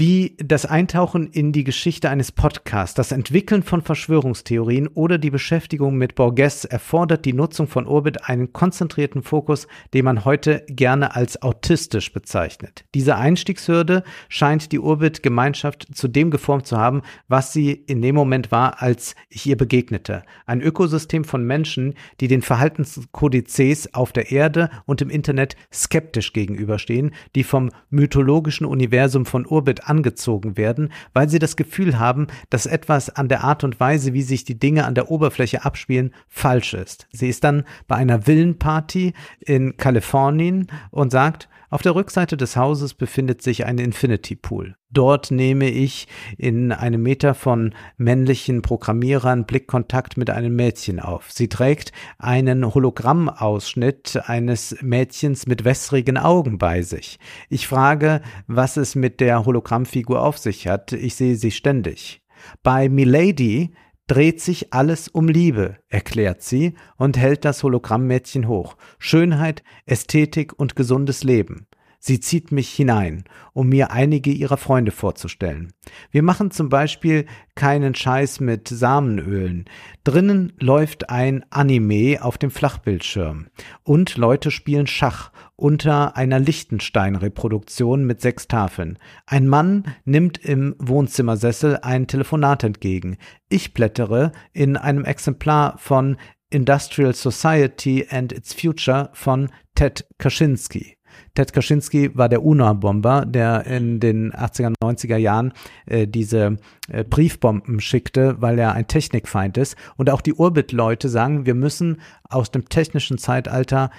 wie 0.00 0.34
das 0.38 0.64
Eintauchen 0.64 1.26
in 1.26 1.52
die 1.52 1.62
Geschichte 1.62 2.08
eines 2.08 2.32
Podcasts, 2.32 2.94
das 2.94 3.12
Entwickeln 3.12 3.62
von 3.62 3.82
Verschwörungstheorien 3.82 4.88
oder 4.88 5.18
die 5.18 5.28
Beschäftigung 5.28 5.96
mit 5.96 6.14
Borges 6.14 6.64
erfordert 6.64 7.26
die 7.26 7.34
Nutzung 7.34 7.68
von 7.68 7.86
Orbit 7.86 8.24
einen 8.26 8.54
konzentrierten 8.54 9.22
Fokus, 9.22 9.68
den 9.92 10.06
man 10.06 10.24
heute 10.24 10.64
gerne 10.68 11.14
als 11.14 11.42
autistisch 11.42 12.14
bezeichnet. 12.14 12.86
Diese 12.94 13.16
Einstiegshürde 13.16 14.02
scheint 14.30 14.72
die 14.72 14.78
Orbit-Gemeinschaft 14.78 15.88
zu 15.94 16.08
dem 16.08 16.30
geformt 16.30 16.66
zu 16.66 16.78
haben, 16.78 17.02
was 17.28 17.52
sie 17.52 17.70
in 17.70 18.00
dem 18.00 18.14
Moment 18.14 18.50
war, 18.50 18.80
als 18.80 19.14
ich 19.28 19.44
ihr 19.44 19.58
begegnete. 19.58 20.22
Ein 20.46 20.62
Ökosystem 20.62 21.24
von 21.24 21.44
Menschen, 21.44 21.92
die 22.20 22.28
den 22.28 22.40
Verhaltenskodizes 22.40 23.92
auf 23.92 24.12
der 24.12 24.32
Erde 24.32 24.70
und 24.86 25.02
im 25.02 25.10
Internet 25.10 25.56
skeptisch 25.70 26.32
gegenüberstehen, 26.32 27.12
die 27.34 27.44
vom 27.44 27.68
mythologischen 27.90 28.64
Universum 28.64 29.26
von 29.26 29.44
Orbit 29.44 29.89
angezogen 29.90 30.56
werden, 30.56 30.92
weil 31.12 31.28
sie 31.28 31.38
das 31.38 31.56
Gefühl 31.56 31.98
haben, 31.98 32.28
dass 32.48 32.64
etwas 32.64 33.10
an 33.10 33.28
der 33.28 33.44
Art 33.44 33.64
und 33.64 33.80
Weise, 33.80 34.14
wie 34.14 34.22
sich 34.22 34.44
die 34.44 34.58
Dinge 34.58 34.86
an 34.86 34.94
der 34.94 35.10
Oberfläche 35.10 35.64
abspielen, 35.64 36.14
falsch 36.28 36.72
ist. 36.74 37.08
Sie 37.12 37.28
ist 37.28 37.44
dann 37.44 37.64
bei 37.88 37.96
einer 37.96 38.26
Villenparty 38.26 39.12
in 39.40 39.76
Kalifornien 39.76 40.68
und 40.90 41.10
sagt, 41.10 41.48
auf 41.70 41.82
der 41.82 41.94
Rückseite 41.94 42.36
des 42.36 42.56
Hauses 42.56 42.94
befindet 42.94 43.42
sich 43.42 43.64
ein 43.64 43.78
Infinity 43.78 44.34
Pool. 44.34 44.74
Dort 44.90 45.30
nehme 45.30 45.70
ich 45.70 46.08
in 46.36 46.72
einem 46.72 47.02
Meter 47.02 47.34
von 47.34 47.74
männlichen 47.96 48.60
Programmierern 48.60 49.46
Blickkontakt 49.46 50.16
mit 50.16 50.30
einem 50.30 50.56
Mädchen 50.56 50.98
auf. 50.98 51.30
Sie 51.30 51.48
trägt 51.48 51.92
einen 52.18 52.74
Hologrammausschnitt 52.74 54.20
eines 54.24 54.76
Mädchens 54.82 55.46
mit 55.46 55.64
wässrigen 55.64 56.18
Augen 56.18 56.58
bei 56.58 56.82
sich. 56.82 57.20
Ich 57.48 57.68
frage, 57.68 58.20
was 58.48 58.76
es 58.76 58.96
mit 58.96 59.20
der 59.20 59.46
Hologrammfigur 59.46 60.20
auf 60.20 60.38
sich 60.38 60.66
hat. 60.66 60.92
Ich 60.92 61.14
sehe 61.14 61.36
sie 61.36 61.52
ständig. 61.52 62.20
Bei 62.64 62.88
Milady 62.88 63.72
dreht 64.10 64.40
sich 64.40 64.72
alles 64.72 65.06
um 65.06 65.28
Liebe, 65.28 65.76
erklärt 65.88 66.42
sie 66.42 66.74
und 66.96 67.16
hält 67.16 67.44
das 67.44 67.62
Hologrammmädchen 67.62 68.48
hoch. 68.48 68.76
Schönheit, 68.98 69.62
Ästhetik 69.86 70.52
und 70.58 70.74
gesundes 70.74 71.22
Leben. 71.22 71.68
Sie 72.02 72.18
zieht 72.18 72.50
mich 72.50 72.70
hinein, 72.70 73.24
um 73.52 73.68
mir 73.68 73.90
einige 73.90 74.30
ihrer 74.30 74.56
Freunde 74.56 74.90
vorzustellen. 74.90 75.74
Wir 76.10 76.22
machen 76.22 76.50
zum 76.50 76.70
Beispiel 76.70 77.26
keinen 77.54 77.94
Scheiß 77.94 78.40
mit 78.40 78.68
Samenölen. 78.68 79.66
Drinnen 80.02 80.54
läuft 80.58 81.10
ein 81.10 81.44
Anime 81.50 82.20
auf 82.22 82.38
dem 82.38 82.50
Flachbildschirm 82.50 83.48
und 83.82 84.16
Leute 84.16 84.50
spielen 84.50 84.86
Schach 84.86 85.30
unter 85.56 86.16
einer 86.16 86.40
Lichtenstein-Reproduktion 86.40 88.06
mit 88.06 88.22
sechs 88.22 88.48
Tafeln. 88.48 88.98
Ein 89.26 89.46
Mann 89.46 89.84
nimmt 90.06 90.38
im 90.38 90.74
Wohnzimmersessel 90.78 91.80
ein 91.82 92.06
Telefonat 92.06 92.64
entgegen. 92.64 93.18
Ich 93.50 93.74
blättere 93.74 94.32
in 94.54 94.78
einem 94.78 95.04
Exemplar 95.04 95.76
von 95.76 96.16
Industrial 96.48 97.14
Society 97.14 98.06
and 98.10 98.32
its 98.32 98.54
Future 98.54 99.10
von 99.12 99.50
Ted 99.74 100.06
Kaczynski. 100.16 100.96
Ted 101.40 101.54
Kaczynski 101.54 102.10
war 102.14 102.28
der 102.28 102.44
UNA-Bomber, 102.44 103.24
der 103.24 103.64
in 103.64 103.98
den 103.98 104.30
80er, 104.34 104.74
90er 104.84 105.16
Jahren 105.16 105.54
äh, 105.86 106.06
diese 106.06 106.58
äh, 106.90 107.02
Briefbomben 107.02 107.80
schickte, 107.80 108.36
weil 108.42 108.58
er 108.58 108.74
ein 108.74 108.88
Technikfeind 108.88 109.56
ist. 109.56 109.74
Und 109.96 110.10
auch 110.10 110.20
die 110.20 110.38
Orbit-Leute 110.38 111.08
sagen, 111.08 111.46
wir 111.46 111.54
müssen 111.54 112.02
aus 112.28 112.50
dem 112.50 112.68
technischen 112.68 113.16
Zeitalter 113.16 113.90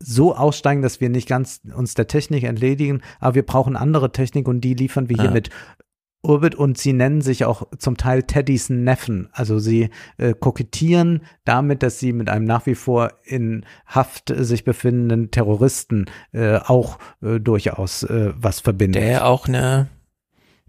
so 0.00 0.36
aussteigen, 0.36 0.82
dass 0.82 1.00
wir 1.00 1.08
nicht 1.08 1.28
ganz 1.28 1.62
uns 1.74 1.94
der 1.94 2.08
Technik 2.08 2.44
entledigen, 2.44 3.00
aber 3.20 3.36
wir 3.36 3.46
brauchen 3.46 3.74
andere 3.74 4.12
Technik 4.12 4.46
und 4.46 4.60
die 4.60 4.74
liefern 4.74 5.08
wir 5.08 5.16
hier 5.16 5.26
Ja. 5.26 5.30
mit. 5.30 5.48
Orbit 6.22 6.54
und 6.54 6.78
sie 6.78 6.92
nennen 6.92 7.20
sich 7.20 7.44
auch 7.44 7.64
zum 7.78 7.96
Teil 7.96 8.22
Teddys 8.22 8.70
Neffen. 8.70 9.28
Also 9.32 9.58
sie 9.58 9.90
äh, 10.18 10.34
kokettieren 10.34 11.22
damit, 11.44 11.82
dass 11.82 11.98
sie 11.98 12.12
mit 12.12 12.28
einem 12.30 12.44
nach 12.44 12.66
wie 12.66 12.76
vor 12.76 13.10
in 13.24 13.64
Haft 13.86 14.32
sich 14.34 14.64
befindenden 14.64 15.30
Terroristen 15.32 16.06
äh, 16.32 16.58
auch 16.58 16.98
äh, 17.22 17.40
durchaus 17.40 18.04
äh, 18.04 18.32
was 18.36 18.60
verbindet. 18.60 19.02
Der 19.02 19.26
auch 19.26 19.48
eine 19.48 19.88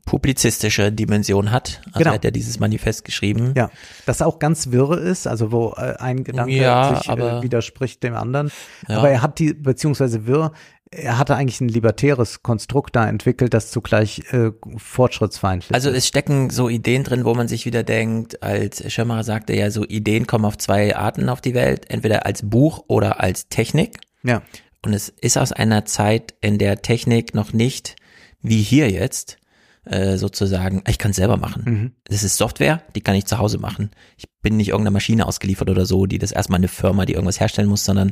publizistische 0.06 0.92
Dimension 0.92 1.52
hat. 1.52 1.82
Also 1.86 2.00
Genau. 2.00 2.10
er 2.12 2.14
hat 2.16 2.26
ja 2.26 2.32
dieses 2.32 2.60
Manifest 2.60 3.06
geschrieben. 3.06 3.54
Ja, 3.56 3.70
das 4.06 4.22
auch 4.22 4.38
ganz 4.40 4.72
wirre 4.72 5.00
ist, 5.00 5.28
also 5.28 5.52
wo 5.52 5.74
äh, 5.78 5.96
ein 5.98 6.24
Gedanke 6.26 6.52
Ja, 6.54 6.96
sich 6.96 7.08
äh, 7.08 7.12
aber- 7.12 7.42
widerspricht 7.42 8.04
dem 8.04 8.16
anderen. 8.16 8.52
Ja. 8.90 8.98
Aber 8.98 9.10
er 9.10 9.22
hat 9.22 9.40
die, 9.40 9.54
beziehungsweise 9.54 10.28
wirr, 10.28 10.52
er 10.96 11.18
hatte 11.18 11.36
eigentlich 11.36 11.62
ein 11.62 11.68
libertäres 11.68 12.44
Konstrukt 12.44 12.96
da 12.96 13.08
entwickelt, 13.08 13.54
das 13.54 13.72
zugleich 13.72 14.24
äh, 14.32 14.52
fortschrittsfeindlich 14.78 15.74
Also 15.74 15.90
es 15.90 16.08
stecken 16.08 16.50
so 16.50 16.70
Ideen 16.70 17.04
drin, 17.04 17.26
wo 17.26 17.34
man 17.34 17.48
sich 17.48 17.66
wieder 17.66 17.84
denkt, 17.84 18.42
als 18.44 18.92
Schirmacher 18.92 19.24
sagte 19.24 19.56
ja, 19.56 19.72
so 19.72 19.84
Ideen 19.84 20.28
kommen 20.28 20.46
auf 20.46 20.58
zwei 20.58 20.96
Arten 20.96 21.30
auf 21.30 21.42
die 21.42 21.54
Welt, 21.54 21.90
entweder 21.90 22.26
als 22.26 22.48
Buch 22.50 22.84
oder 22.88 23.20
als 23.20 23.48
Technik. 23.50 24.00
Ja. 24.24 24.42
Und 24.86 24.94
es 24.94 25.10
ist 25.10 25.38
aus 25.38 25.52
einer 25.52 25.86
Zeit, 25.86 26.34
in 26.42 26.58
der 26.58 26.82
Technik 26.82 27.34
noch 27.34 27.54
nicht, 27.54 27.96
wie 28.42 28.62
hier 28.62 28.90
jetzt, 28.90 29.38
äh, 29.86 30.18
sozusagen, 30.18 30.84
ich 30.88 30.98
kann 30.98 31.12
es 31.12 31.18
selber 31.18 31.38
machen. 31.38 31.64
Mhm. 31.66 31.92
Das 32.06 32.24
ist 32.24 32.38
Software, 32.38 32.82
die 32.96 33.02
kann 33.02 33.16
ich 33.16 33.26
zu 33.26 33.38
Hause 33.38 33.58
machen. 33.58 33.92
Ich 34.18 34.26
bin 34.42 34.58
nicht 34.58 34.70
irgendeiner 34.70 34.94
Maschine 34.94 35.28
ausgeliefert 35.28 35.70
oder 35.70 35.86
so, 35.86 36.06
die 36.06 36.20
das 36.20 36.32
erstmal 36.32 36.58
eine 36.58 36.68
Firma, 36.68 37.06
die 37.06 37.14
irgendwas 37.14 37.40
herstellen 37.40 37.68
muss, 37.68 37.84
sondern 37.84 38.12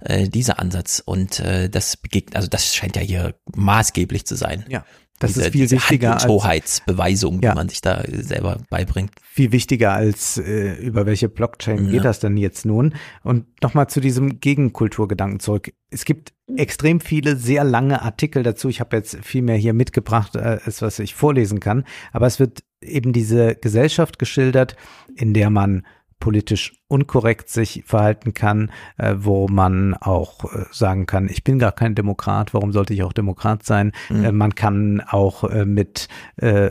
äh, 0.00 0.28
dieser 0.28 0.58
Ansatz. 0.58 1.02
Und 1.04 1.40
äh, 1.40 1.68
das 1.68 1.96
begegnet, 1.96 2.36
also 2.36 2.48
das 2.48 2.74
scheint 2.74 2.96
ja 2.96 3.02
hier 3.02 3.34
maßgeblich 3.54 4.26
zu 4.26 4.36
sein. 4.36 4.64
Ja, 4.68 4.84
das 5.20 5.34
diese, 5.34 5.46
ist 5.46 5.52
viel 5.52 5.70
wichtiger 5.70 6.14
als- 6.14 6.22
Handlungshoheitsbeweisung, 6.24 7.40
Ja. 7.42 7.50
die 7.52 7.56
man 7.56 7.68
sich 7.68 7.80
da 7.80 8.00
äh, 8.00 8.22
selber 8.22 8.58
beibringt. 8.70 9.12
viel 9.22 9.52
wichtiger 9.52 9.92
als 9.92 10.38
äh, 10.38 10.72
über 10.74 11.06
welche 11.06 11.28
Blockchain 11.28 11.86
Ja. 11.86 11.92
geht 11.92 12.04
das 12.04 12.18
denn 12.20 12.36
jetzt 12.36 12.66
nun? 12.66 12.94
Und 13.22 13.46
nochmal 13.62 13.86
zu 13.88 14.00
diesem 14.00 14.40
Gegenkulturgedanken 14.40 15.40
zurück. 15.40 15.72
Es 15.90 16.04
gibt 16.04 16.32
extrem 16.56 17.00
viele 17.00 17.36
sehr 17.36 17.62
lange 17.64 18.02
Artikel 18.02 18.42
dazu. 18.42 18.68
Ich 18.68 18.80
habe 18.80 18.96
jetzt 18.96 19.18
viel 19.22 19.42
mehr 19.42 19.56
hier 19.56 19.72
mitgebracht, 19.74 20.34
äh, 20.36 20.58
als 20.64 20.82
was 20.82 20.98
ich 20.98 21.14
vorlesen 21.14 21.60
kann. 21.60 21.84
Aber 22.12 22.26
es 22.26 22.40
wird 22.40 22.64
eben 22.82 23.12
diese 23.12 23.54
Gesellschaft 23.54 24.18
geschildert, 24.18 24.74
in 25.14 25.34
der 25.34 25.50
man 25.50 25.84
politisch 26.20 26.74
unkorrekt 26.86 27.48
sich 27.48 27.82
verhalten 27.86 28.34
kann, 28.34 28.70
äh, 28.98 29.16
wo 29.18 29.48
man 29.48 29.94
auch 29.94 30.44
äh, 30.44 30.66
sagen 30.70 31.06
kann, 31.06 31.28
ich 31.28 31.42
bin 31.42 31.58
gar 31.58 31.72
kein 31.72 31.94
Demokrat, 31.94 32.54
warum 32.54 32.72
sollte 32.72 32.94
ich 32.94 33.02
auch 33.02 33.12
Demokrat 33.12 33.64
sein? 33.64 33.92
Mhm. 34.08 34.24
Äh, 34.24 34.32
man 34.32 34.54
kann 34.54 35.00
auch 35.00 35.44
äh, 35.44 35.64
mit 35.64 36.08
äh, 36.36 36.70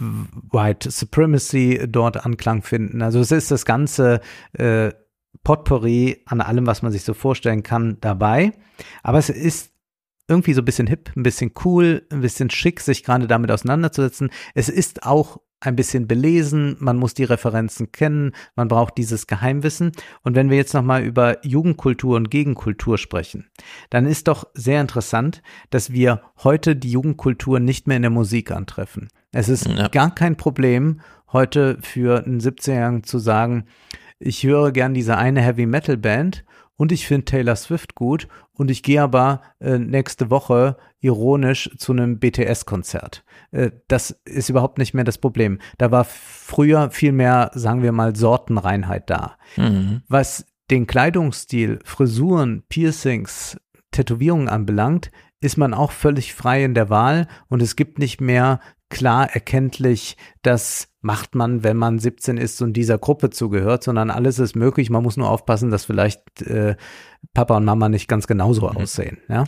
White 0.00 0.90
Supremacy 0.90 1.86
dort 1.86 2.24
Anklang 2.26 2.62
finden. 2.62 3.02
Also 3.02 3.20
es 3.20 3.30
ist 3.30 3.52
das 3.52 3.64
ganze 3.64 4.20
äh, 4.54 4.90
Potpourri 5.44 6.22
an 6.26 6.40
allem, 6.40 6.66
was 6.66 6.82
man 6.82 6.90
sich 6.90 7.04
so 7.04 7.14
vorstellen 7.14 7.62
kann, 7.62 7.98
dabei. 8.00 8.52
Aber 9.02 9.18
es 9.18 9.30
ist 9.30 9.72
irgendwie 10.30 10.54
so 10.54 10.62
ein 10.62 10.64
bisschen 10.64 10.86
hip, 10.86 11.10
ein 11.16 11.22
bisschen 11.22 11.52
cool, 11.64 12.06
ein 12.10 12.20
bisschen 12.20 12.50
schick, 12.50 12.80
sich 12.80 13.04
gerade 13.04 13.26
damit 13.26 13.50
auseinanderzusetzen. 13.50 14.30
Es 14.54 14.68
ist 14.68 15.04
auch 15.04 15.40
ein 15.60 15.76
bisschen 15.76 16.08
belesen, 16.08 16.76
man 16.78 16.96
muss 16.96 17.12
die 17.12 17.24
Referenzen 17.24 17.92
kennen, 17.92 18.32
man 18.56 18.68
braucht 18.68 18.96
dieses 18.96 19.26
Geheimwissen. 19.26 19.92
Und 20.22 20.34
wenn 20.34 20.48
wir 20.48 20.56
jetzt 20.56 20.72
nochmal 20.72 21.02
über 21.02 21.44
Jugendkultur 21.46 22.16
und 22.16 22.30
Gegenkultur 22.30 22.96
sprechen, 22.96 23.50
dann 23.90 24.06
ist 24.06 24.28
doch 24.28 24.44
sehr 24.54 24.80
interessant, 24.80 25.42
dass 25.68 25.92
wir 25.92 26.22
heute 26.42 26.76
die 26.76 26.90
Jugendkultur 26.90 27.60
nicht 27.60 27.86
mehr 27.86 27.96
in 27.96 28.02
der 28.02 28.10
Musik 28.10 28.50
antreffen. 28.50 29.08
Es 29.32 29.48
ist 29.48 29.66
ja. 29.66 29.88
gar 29.88 30.14
kein 30.14 30.36
Problem, 30.36 31.02
heute 31.32 31.78
für 31.82 32.24
einen 32.24 32.40
17-Jährigen 32.40 33.04
zu 33.04 33.18
sagen, 33.18 33.66
ich 34.18 34.42
höre 34.42 34.72
gern 34.72 34.94
diese 34.94 35.16
eine 35.16 35.42
Heavy 35.42 35.66
Metal 35.66 35.96
Band 35.96 36.44
und 36.76 36.92
ich 36.92 37.06
finde 37.06 37.26
Taylor 37.26 37.56
Swift 37.56 37.94
gut 37.94 38.28
und 38.60 38.70
ich 38.70 38.82
gehe 38.82 39.00
aber 39.00 39.40
äh, 39.58 39.78
nächste 39.78 40.28
Woche 40.28 40.76
ironisch 41.00 41.70
zu 41.78 41.92
einem 41.92 42.18
BTS-Konzert. 42.18 43.24
Äh, 43.52 43.70
das 43.88 44.10
ist 44.26 44.50
überhaupt 44.50 44.76
nicht 44.76 44.92
mehr 44.92 45.04
das 45.04 45.16
Problem. 45.16 45.60
Da 45.78 45.90
war 45.90 46.04
früher 46.04 46.90
viel 46.90 47.12
mehr, 47.12 47.52
sagen 47.54 47.82
wir 47.82 47.92
mal, 47.92 48.14
Sortenreinheit 48.14 49.08
da. 49.08 49.38
Mhm. 49.56 50.02
Was 50.08 50.44
den 50.70 50.86
Kleidungsstil, 50.86 51.78
Frisuren, 51.86 52.62
Piercings, 52.68 53.58
Tätowierungen 53.92 54.50
anbelangt, 54.50 55.10
ist 55.40 55.56
man 55.56 55.72
auch 55.72 55.90
völlig 55.90 56.34
frei 56.34 56.62
in 56.62 56.74
der 56.74 56.90
Wahl 56.90 57.28
und 57.48 57.62
es 57.62 57.76
gibt 57.76 57.98
nicht 57.98 58.20
mehr 58.20 58.60
klar 58.90 59.30
erkenntlich, 59.30 60.18
das 60.42 60.89
macht 61.00 61.34
man, 61.34 61.62
wenn 61.64 61.76
man 61.76 61.98
17 61.98 62.36
ist 62.36 62.60
und 62.62 62.74
dieser 62.74 62.98
Gruppe 62.98 63.30
zugehört, 63.30 63.84
sondern 63.84 64.10
alles 64.10 64.38
ist 64.38 64.54
möglich. 64.54 64.90
Man 64.90 65.02
muss 65.02 65.16
nur 65.16 65.30
aufpassen, 65.30 65.70
dass 65.70 65.84
vielleicht 65.84 66.42
äh, 66.42 66.76
Papa 67.34 67.56
und 67.56 67.64
Mama 67.64 67.88
nicht 67.88 68.08
ganz 68.08 68.26
genauso 68.26 68.68
mhm. 68.68 68.76
aussehen. 68.76 69.18
Ja? 69.28 69.44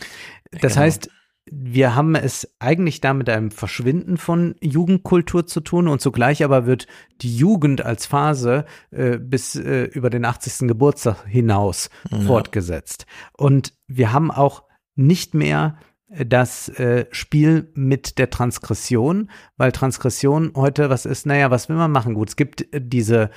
Das 0.51 0.73
genau. 0.73 0.85
heißt, 0.85 1.09
wir 1.51 1.95
haben 1.95 2.15
es 2.15 2.55
eigentlich 2.59 3.01
da 3.01 3.13
mit 3.13 3.29
einem 3.29 3.51
Verschwinden 3.51 4.17
von 4.17 4.55
Jugendkultur 4.61 5.45
zu 5.45 5.59
tun 5.59 5.87
und 5.87 5.99
zugleich 5.99 6.43
aber 6.43 6.65
wird 6.65 6.87
die 7.21 7.35
Jugend 7.35 7.85
als 7.85 8.05
Phase 8.05 8.65
äh, 8.91 9.17
bis 9.17 9.55
äh, 9.55 9.83
über 9.83 10.09
den 10.09 10.25
80. 10.25 10.67
Geburtstag 10.67 11.25
hinaus 11.27 11.89
ja. 12.09 12.19
fortgesetzt. 12.21 13.05
Und 13.37 13.73
wir 13.87 14.13
haben 14.13 14.31
auch 14.31 14.63
nicht 14.95 15.33
mehr 15.33 15.77
das 16.25 16.69
äh, 16.69 17.05
Spiel 17.11 17.71
mit 17.73 18.17
der 18.17 18.29
Transgression, 18.29 19.29
weil 19.57 19.71
Transgression 19.71 20.51
heute 20.55 20.89
was 20.89 21.05
ist, 21.05 21.25
naja, 21.25 21.51
was 21.51 21.69
will 21.69 21.75
man 21.75 21.91
machen? 21.91 22.13
Gut, 22.13 22.29
es 22.29 22.35
gibt 22.35 22.73
äh, 22.73 22.81
diese 22.81 23.29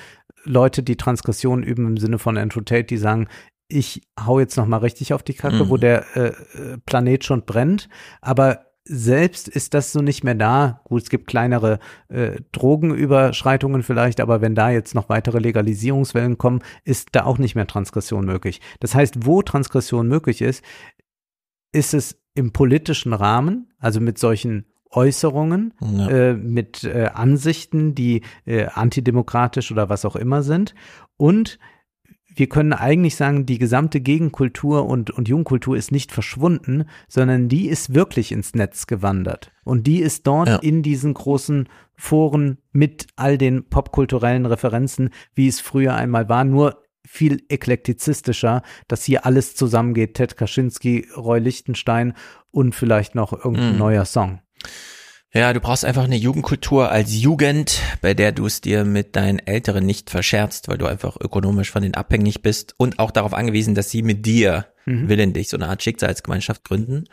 Leute, 0.44 0.82
die 0.82 0.96
Transgression 0.96 1.62
üben 1.62 1.86
im 1.86 1.96
Sinne 1.96 2.18
von 2.18 2.36
Andrew 2.36 2.60
Tate, 2.60 2.84
die 2.84 2.98
sagen, 2.98 3.28
ich 3.68 4.02
hau 4.18 4.38
jetzt 4.38 4.56
noch 4.56 4.66
mal 4.66 4.78
richtig 4.78 5.12
auf 5.12 5.22
die 5.22 5.34
Kacke, 5.34 5.64
mhm. 5.64 5.70
wo 5.70 5.76
der 5.76 6.04
äh, 6.16 6.28
äh, 6.28 6.78
Planet 6.84 7.24
schon 7.24 7.44
brennt, 7.44 7.88
aber 8.20 8.66
selbst 8.88 9.48
ist 9.48 9.74
das 9.74 9.90
so 9.90 10.00
nicht 10.00 10.22
mehr 10.22 10.36
da. 10.36 10.80
Gut, 10.84 11.02
es 11.02 11.10
gibt 11.10 11.26
kleinere 11.26 11.80
äh, 12.08 12.40
Drogenüberschreitungen 12.52 13.82
vielleicht, 13.82 14.20
aber 14.20 14.40
wenn 14.40 14.54
da 14.54 14.70
jetzt 14.70 14.94
noch 14.94 15.08
weitere 15.08 15.40
Legalisierungswellen 15.40 16.38
kommen, 16.38 16.62
ist 16.84 17.08
da 17.12 17.24
auch 17.24 17.38
nicht 17.38 17.56
mehr 17.56 17.66
Transgression 17.66 18.24
möglich. 18.24 18.60
Das 18.78 18.94
heißt, 18.94 19.26
wo 19.26 19.42
Transgression 19.42 20.06
möglich 20.06 20.40
ist, 20.40 20.62
ist 21.72 21.94
es 21.94 22.16
im 22.36 22.52
politischen 22.52 23.12
Rahmen, 23.12 23.72
also 23.78 24.00
mit 24.00 24.18
solchen 24.18 24.66
Äußerungen, 24.90 25.74
ja. 25.80 26.08
äh, 26.08 26.34
mit 26.34 26.84
äh, 26.84 27.10
Ansichten, 27.12 27.94
die 27.94 28.22
äh, 28.44 28.66
antidemokratisch 28.66 29.72
oder 29.72 29.88
was 29.88 30.04
auch 30.04 30.16
immer 30.16 30.42
sind. 30.42 30.74
Und 31.16 31.58
wir 32.34 32.48
können 32.48 32.74
eigentlich 32.74 33.16
sagen, 33.16 33.46
die 33.46 33.58
gesamte 33.58 34.00
Gegenkultur 34.00 34.86
und, 34.86 35.10
und 35.10 35.26
Jugendkultur 35.26 35.76
ist 35.76 35.90
nicht 35.90 36.12
verschwunden, 36.12 36.84
sondern 37.08 37.48
die 37.48 37.66
ist 37.66 37.94
wirklich 37.94 38.30
ins 38.30 38.54
Netz 38.54 38.86
gewandert. 38.86 39.52
Und 39.64 39.86
die 39.86 40.00
ist 40.00 40.26
dort 40.26 40.48
ja. 40.48 40.56
in 40.56 40.82
diesen 40.82 41.14
großen 41.14 41.68
Foren 41.94 42.58
mit 42.72 43.06
all 43.16 43.38
den 43.38 43.64
popkulturellen 43.64 44.44
Referenzen, 44.44 45.10
wie 45.34 45.48
es 45.48 45.60
früher 45.60 45.94
einmal 45.94 46.28
war, 46.28 46.44
nur 46.44 46.82
viel 47.06 47.42
eklektizistischer, 47.48 48.62
dass 48.88 49.04
hier 49.04 49.24
alles 49.26 49.54
zusammengeht. 49.54 50.14
Ted 50.14 50.36
Kaczynski, 50.36 51.08
Roy 51.16 51.38
Lichtenstein 51.38 52.14
und 52.50 52.74
vielleicht 52.74 53.14
noch 53.14 53.32
irgendein 53.32 53.76
mm. 53.76 53.78
neuer 53.78 54.04
Song. 54.04 54.40
Ja, 55.36 55.52
du 55.52 55.60
brauchst 55.60 55.84
einfach 55.84 56.04
eine 56.04 56.16
Jugendkultur 56.16 56.90
als 56.90 57.14
Jugend, 57.14 57.82
bei 58.00 58.14
der 58.14 58.32
du 58.32 58.46
es 58.46 58.62
dir 58.62 58.84
mit 58.84 59.16
deinen 59.16 59.38
Älteren 59.38 59.84
nicht 59.84 60.08
verscherzt, 60.08 60.68
weil 60.68 60.78
du 60.78 60.86
einfach 60.86 61.18
ökonomisch 61.20 61.70
von 61.70 61.82
denen 61.82 61.94
abhängig 61.94 62.40
bist 62.40 62.74
und 62.78 62.98
auch 62.98 63.10
darauf 63.10 63.34
angewiesen, 63.34 63.74
dass 63.74 63.90
sie 63.90 64.02
mit 64.02 64.24
dir 64.24 64.66
mhm. 64.86 65.08
willentlich 65.10 65.50
so 65.50 65.58
eine 65.58 65.68
Art 65.68 65.82
Schicksalsgemeinschaft 65.82 66.64
gründen. 66.64 67.04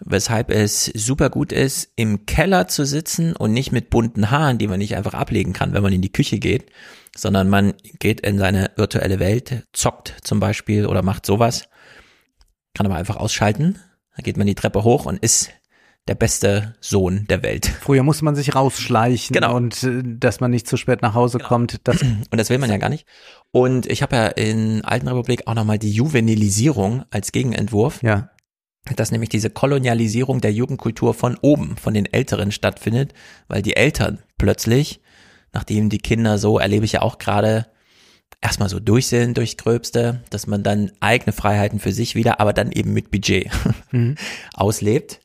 Weshalb 0.00 0.50
es 0.50 0.86
super 0.86 1.30
gut 1.30 1.52
ist, 1.52 1.92
im 1.94 2.26
Keller 2.26 2.66
zu 2.66 2.84
sitzen 2.84 3.36
und 3.36 3.52
nicht 3.52 3.70
mit 3.70 3.90
bunten 3.90 4.32
Haaren, 4.32 4.58
die 4.58 4.66
man 4.66 4.78
nicht 4.78 4.96
einfach 4.96 5.14
ablegen 5.14 5.52
kann, 5.52 5.72
wenn 5.72 5.84
man 5.84 5.92
in 5.92 6.02
die 6.02 6.12
Küche 6.12 6.38
geht, 6.38 6.66
sondern 7.16 7.48
man 7.48 7.74
geht 7.98 8.20
in 8.20 8.38
seine 8.38 8.70
virtuelle 8.76 9.18
Welt, 9.18 9.66
zockt 9.72 10.16
zum 10.22 10.40
Beispiel 10.40 10.86
oder 10.86 11.02
macht 11.02 11.26
sowas, 11.26 11.68
kann 12.74 12.86
aber 12.86 12.96
einfach 12.96 13.16
ausschalten. 13.16 13.78
Da 14.16 14.22
geht 14.22 14.36
man 14.36 14.46
die 14.46 14.54
Treppe 14.54 14.84
hoch 14.84 15.06
und 15.06 15.18
ist 15.18 15.50
der 16.08 16.14
beste 16.16 16.74
Sohn 16.80 17.26
der 17.28 17.42
Welt. 17.42 17.66
Früher 17.66 18.02
musste 18.02 18.24
man 18.24 18.34
sich 18.34 18.54
rausschleichen 18.54 19.34
genau. 19.34 19.54
und 19.54 19.82
äh, 19.84 20.02
dass 20.04 20.40
man 20.40 20.50
nicht 20.50 20.66
zu 20.66 20.76
spät 20.76 21.00
nach 21.00 21.14
Hause 21.14 21.38
genau. 21.38 21.48
kommt. 21.48 21.80
Das 21.84 22.02
und 22.02 22.36
das 22.36 22.50
will 22.50 22.58
man 22.58 22.70
ja 22.70 22.78
gar 22.78 22.88
nicht. 22.88 23.06
Und 23.52 23.86
ich 23.86 24.02
habe 24.02 24.16
ja 24.16 24.26
in 24.26 24.84
Alten 24.84 25.08
Republik 25.08 25.46
auch 25.46 25.54
nochmal 25.54 25.78
die 25.78 25.92
Juvenilisierung 25.92 27.04
als 27.10 27.32
Gegenentwurf. 27.32 28.02
Ja. 28.02 28.30
Dass 28.96 29.12
nämlich 29.12 29.28
diese 29.28 29.48
Kolonialisierung 29.48 30.40
der 30.40 30.52
Jugendkultur 30.52 31.14
von 31.14 31.38
oben, 31.40 31.76
von 31.76 31.94
den 31.94 32.06
Älteren 32.06 32.50
stattfindet, 32.50 33.14
weil 33.46 33.62
die 33.62 33.76
Eltern 33.76 34.18
plötzlich 34.38 35.00
nachdem 35.52 35.88
die 35.88 35.98
Kinder 35.98 36.38
so, 36.38 36.58
erlebe 36.58 36.84
ich 36.84 36.92
ja 36.92 37.02
auch 37.02 37.18
gerade, 37.18 37.66
erstmal 38.40 38.68
so 38.68 38.80
durch 38.80 39.06
sind, 39.06 39.36
durch 39.38 39.56
Gröbste, 39.56 40.22
dass 40.30 40.46
man 40.46 40.62
dann 40.62 40.92
eigene 41.00 41.32
Freiheiten 41.32 41.78
für 41.78 41.92
sich 41.92 42.14
wieder, 42.14 42.40
aber 42.40 42.52
dann 42.52 42.72
eben 42.72 42.92
mit 42.92 43.10
Budget 43.10 43.50
mhm. 43.92 44.16
auslebt. 44.54 45.20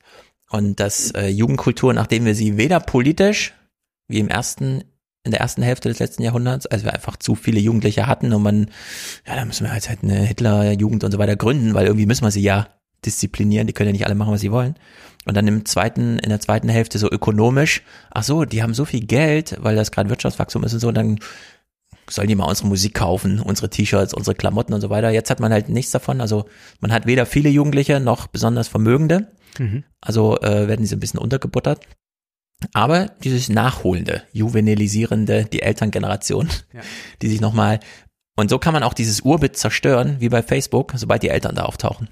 Und 0.50 0.80
dass 0.80 1.12
äh, 1.12 1.28
Jugendkultur, 1.28 1.94
nachdem 1.94 2.26
wir 2.26 2.34
sie 2.34 2.56
weder 2.58 2.80
politisch 2.80 3.54
wie 4.08 4.20
im 4.20 4.30
ersten 4.30 4.84
in 5.24 5.32
der 5.32 5.42
ersten 5.42 5.62
Hälfte 5.62 5.90
des 5.90 6.00
letzten 6.00 6.24
Jahrhunderts, 6.24 6.68
als 6.68 6.86
wir 6.86 6.94
einfach 6.94 7.18
zu 7.18 7.36
viele 7.36 7.60
Jugendliche 7.60 8.08
hatten 8.08 8.32
und 8.32 8.42
man, 8.42 8.72
ja, 9.28 9.36
da 9.36 9.44
müssen 9.44 9.66
wir 9.66 9.74
halt, 9.74 9.90
halt 9.90 10.02
eine 10.02 10.22
Hitlerjugend 10.22 11.04
und 11.04 11.12
so 11.12 11.18
weiter 11.18 11.36
gründen, 11.36 11.74
weil 11.74 11.86
irgendwie 11.86 12.06
müssen 12.06 12.24
wir 12.24 12.32
sie 12.32 12.42
ja 12.42 12.70
disziplinieren, 13.08 13.66
die 13.66 13.74
können 13.74 13.90
ja 13.90 13.94
nicht 13.94 14.06
alle 14.06 14.16
machen, 14.16 14.34
was 14.34 14.42
sie 14.42 14.52
wollen. 14.52 14.76
Und 15.26 15.36
dann 15.36 15.48
im 15.48 15.66
zweiten, 15.66 16.20
in 16.20 16.30
der 16.30 16.40
zweiten 16.40 16.70
Hälfte 16.70 17.00
so 17.00 17.12
ökonomisch, 17.12 17.82
ach 18.12 18.24
so, 18.24 18.46
die 18.46 18.64
haben 18.64 18.74
so 18.74 18.86
viel 18.86 19.06
Geld, 19.06 19.58
weil 19.60 19.76
das 19.76 19.92
gerade 19.92 20.10
Wirtschaftswachstum 20.10 20.64
ist 20.64 20.74
und 20.74 20.80
so, 20.80 20.92
dann 20.92 21.20
sollen 22.10 22.30
die 22.30 22.36
mal 22.36 22.46
unsere 22.46 22.70
Musik 22.70 22.94
kaufen, 22.94 23.42
unsere 23.42 23.70
T-Shirts, 23.70 24.14
unsere 24.14 24.36
Klamotten 24.36 24.74
und 24.74 24.80
so 24.80 24.90
weiter. 24.90 25.10
Jetzt 25.10 25.30
hat 25.30 25.42
man 25.42 25.52
halt 25.52 25.68
nichts 25.68 25.92
davon. 25.92 26.22
Also 26.22 26.46
man 26.80 26.94
hat 26.94 27.06
weder 27.06 27.26
viele 27.26 27.50
Jugendliche 27.50 28.00
noch 28.00 28.28
besonders 28.28 28.70
Vermögende. 28.70 29.28
Mhm. 29.60 29.84
Also 30.00 30.40
äh, 30.40 30.70
werden 30.70 30.86
sie 30.86 30.96
ein 30.96 31.02
bisschen 31.02 31.20
untergebuttert. 31.20 31.82
Aber 32.74 33.08
dieses 33.24 33.50
Nachholende, 33.50 34.24
Juvenilisierende, 34.32 35.46
die 35.46 35.62
Elterngeneration, 35.62 36.48
ja. 36.74 36.82
die 37.22 37.28
sich 37.28 37.42
nochmal, 37.42 37.82
und 38.38 38.50
so 38.50 38.60
kann 38.60 38.74
man 38.74 38.84
auch 38.84 38.94
dieses 38.94 39.22
Urbild 39.22 39.58
zerstören, 39.58 40.16
wie 40.20 40.30
bei 40.30 40.42
Facebook, 40.42 40.94
sobald 40.96 41.22
die 41.22 41.30
Eltern 41.30 41.56
da 41.56 41.64
auftauchen 41.64 42.08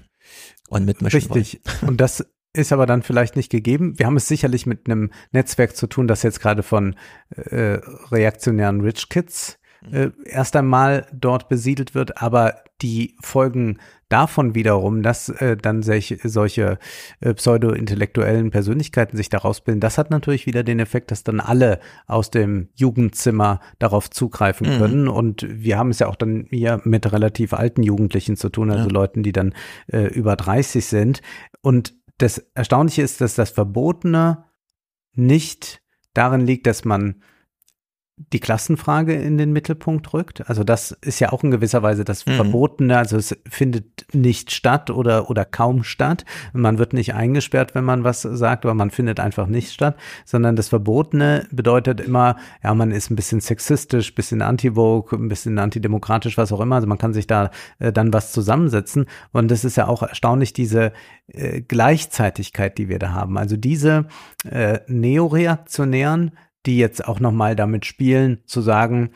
und 0.68 0.84
mitmischen 0.84 1.16
Richtig. 1.18 1.60
Wollen. 1.64 1.90
Und 1.90 2.00
das 2.00 2.26
ist 2.52 2.72
aber 2.72 2.86
dann 2.86 3.02
vielleicht 3.02 3.36
nicht 3.36 3.50
gegeben. 3.50 3.98
Wir 3.98 4.06
haben 4.06 4.16
es 4.16 4.28
sicherlich 4.28 4.66
mit 4.66 4.86
einem 4.86 5.10
Netzwerk 5.32 5.76
zu 5.76 5.86
tun, 5.86 6.08
das 6.08 6.22
jetzt 6.22 6.40
gerade 6.40 6.62
von 6.62 6.96
äh, 7.30 7.78
reaktionären 8.10 8.80
Rich 8.80 9.08
Kids 9.08 9.58
äh, 9.92 10.10
erst 10.24 10.56
einmal 10.56 11.06
dort 11.12 11.48
besiedelt 11.48 11.94
wird, 11.94 12.20
aber 12.20 12.64
die 12.82 13.16
Folgen 13.20 13.78
davon 14.08 14.54
wiederum, 14.54 15.02
dass 15.02 15.28
äh, 15.28 15.56
dann 15.56 15.82
solche, 15.82 16.18
solche 16.22 16.78
äh, 17.20 17.34
pseudo-intellektuellen 17.34 18.50
Persönlichkeiten 18.50 19.16
sich 19.16 19.28
daraus 19.28 19.60
bilden, 19.60 19.80
das 19.80 19.98
hat 19.98 20.10
natürlich 20.10 20.46
wieder 20.46 20.62
den 20.62 20.78
Effekt, 20.78 21.10
dass 21.10 21.24
dann 21.24 21.40
alle 21.40 21.80
aus 22.06 22.30
dem 22.30 22.68
Jugendzimmer 22.74 23.60
darauf 23.78 24.10
zugreifen 24.10 24.74
mhm. 24.74 24.78
können. 24.78 25.08
Und 25.08 25.46
wir 25.48 25.78
haben 25.78 25.90
es 25.90 25.98
ja 25.98 26.06
auch 26.06 26.16
dann 26.16 26.46
hier 26.50 26.80
mit 26.84 27.10
relativ 27.12 27.52
alten 27.52 27.82
Jugendlichen 27.82 28.36
zu 28.36 28.48
tun, 28.48 28.70
also 28.70 28.86
ja. 28.86 28.92
Leuten, 28.92 29.22
die 29.22 29.32
dann 29.32 29.54
äh, 29.88 30.06
über 30.06 30.36
30 30.36 30.84
sind. 30.84 31.22
Und 31.60 31.94
das 32.18 32.38
Erstaunliche 32.54 33.02
ist, 33.02 33.20
dass 33.20 33.34
das 33.34 33.50
Verbotene 33.50 34.44
nicht 35.14 35.82
darin 36.14 36.46
liegt, 36.46 36.66
dass 36.66 36.84
man 36.84 37.22
die 38.18 38.40
Klassenfrage 38.40 39.12
in 39.12 39.36
den 39.36 39.52
Mittelpunkt 39.52 40.14
rückt. 40.14 40.48
Also 40.48 40.64
das 40.64 40.92
ist 41.02 41.20
ja 41.20 41.32
auch 41.32 41.44
in 41.44 41.50
gewisser 41.50 41.82
Weise 41.82 42.02
das 42.02 42.24
mhm. 42.24 42.32
Verbotene. 42.32 42.96
Also 42.96 43.18
es 43.18 43.36
findet 43.46 44.06
nicht 44.14 44.52
statt 44.52 44.90
oder, 44.90 45.28
oder 45.28 45.44
kaum 45.44 45.84
statt. 45.84 46.24
Man 46.54 46.78
wird 46.78 46.94
nicht 46.94 47.12
eingesperrt, 47.12 47.74
wenn 47.74 47.84
man 47.84 48.04
was 48.04 48.22
sagt, 48.22 48.64
aber 48.64 48.72
man 48.72 48.90
findet 48.90 49.20
einfach 49.20 49.46
nicht 49.46 49.70
statt, 49.70 49.96
sondern 50.24 50.56
das 50.56 50.68
Verbotene 50.68 51.46
bedeutet 51.50 52.00
immer, 52.00 52.36
ja, 52.64 52.72
man 52.74 52.90
ist 52.90 53.10
ein 53.10 53.16
bisschen 53.16 53.40
sexistisch, 53.40 54.14
bisschen 54.14 54.40
anti-vogue, 54.40 55.18
ein 55.18 55.28
bisschen 55.28 55.58
antidemokratisch, 55.58 56.38
was 56.38 56.52
auch 56.52 56.60
immer. 56.60 56.76
Also 56.76 56.88
man 56.88 56.98
kann 56.98 57.12
sich 57.12 57.26
da 57.26 57.50
äh, 57.80 57.92
dann 57.92 58.14
was 58.14 58.32
zusammensetzen. 58.32 59.04
Und 59.32 59.50
das 59.50 59.62
ist 59.62 59.76
ja 59.76 59.88
auch 59.88 60.02
erstaunlich, 60.02 60.54
diese 60.54 60.92
äh, 61.26 61.60
Gleichzeitigkeit, 61.60 62.78
die 62.78 62.88
wir 62.88 62.98
da 62.98 63.12
haben. 63.12 63.36
Also 63.36 63.58
diese 63.58 64.06
äh, 64.50 64.80
neoreaktionären 64.86 66.32
die 66.66 66.78
jetzt 66.78 67.06
auch 67.06 67.20
nochmal 67.20 67.56
damit 67.56 67.86
spielen, 67.86 68.40
zu 68.46 68.60
sagen, 68.60 69.10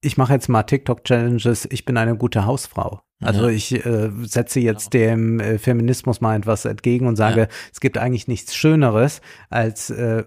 ich 0.00 0.16
mache 0.16 0.34
jetzt 0.34 0.48
mal 0.48 0.62
TikTok-Challenges, 0.64 1.66
ich 1.70 1.84
bin 1.84 1.96
eine 1.96 2.16
gute 2.16 2.44
Hausfrau. 2.44 3.00
Also 3.22 3.44
Ja. 3.44 3.48
ich 3.48 3.86
äh, 3.86 4.10
setze 4.22 4.60
jetzt 4.60 4.92
dem 4.92 5.40
äh, 5.40 5.58
Feminismus 5.58 6.20
mal 6.20 6.36
etwas 6.36 6.64
entgegen 6.66 7.06
und 7.06 7.16
sage, 7.16 7.48
es 7.72 7.80
gibt 7.80 7.96
eigentlich 7.96 8.28
nichts 8.28 8.54
Schöneres, 8.54 9.22
als 9.48 9.88
äh, 9.90 10.24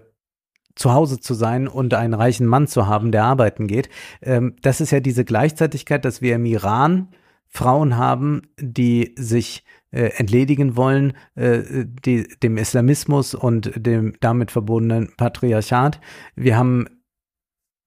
zu 0.74 0.92
Hause 0.92 1.20
zu 1.20 1.34
sein 1.34 1.68
und 1.68 1.94
einen 1.94 2.14
reichen 2.14 2.46
Mann 2.46 2.66
zu 2.66 2.86
haben, 2.86 3.12
der 3.12 3.24
arbeiten 3.24 3.66
geht. 3.66 3.88
Ähm, 4.22 4.56
das 4.62 4.80
ist 4.80 4.90
ja 4.90 5.00
diese 5.00 5.24
Gleichzeitigkeit, 5.24 6.04
dass 6.04 6.22
wir 6.22 6.36
im 6.36 6.44
Iran 6.44 7.08
Frauen 7.46 7.96
haben, 7.96 8.42
die 8.60 9.14
sich 9.16 9.64
äh, 9.90 10.10
entledigen 10.16 10.76
wollen, 10.76 11.14
äh, 11.34 11.84
die, 12.04 12.28
dem 12.42 12.56
Islamismus 12.56 13.34
und 13.34 13.72
dem 13.74 14.14
damit 14.20 14.50
verbundenen 14.50 15.14
Patriarchat. 15.16 16.00
Wir 16.36 16.56
haben 16.56 16.86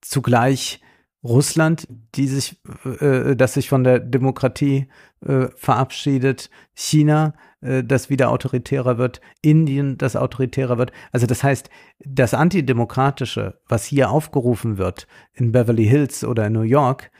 zugleich 0.01 0.81
Russland, 1.23 1.87
die 2.15 2.27
sich, 2.27 2.59
äh, 2.99 3.35
das 3.35 3.53
sich 3.53 3.69
von 3.69 3.83
der 3.83 3.99
Demokratie 3.99 4.87
äh, 5.25 5.47
verabschiedet, 5.55 6.49
China, 6.73 7.35
äh, 7.61 7.83
das 7.83 8.09
wieder 8.09 8.31
autoritärer 8.31 8.97
wird, 8.97 9.21
Indien, 9.41 9.97
das 9.97 10.15
autoritärer 10.15 10.79
wird. 10.79 10.91
Also 11.11 11.27
das 11.27 11.43
heißt, 11.43 11.69
das 11.99 12.33
Antidemokratische, 12.33 13.59
was 13.67 13.85
hier 13.85 14.09
aufgerufen 14.09 14.77
wird 14.79 15.07
in 15.33 15.51
Beverly 15.51 15.85
Hills 15.85 16.23
oder 16.23 16.47
in 16.47 16.53
New 16.53 16.61
York, 16.61 17.11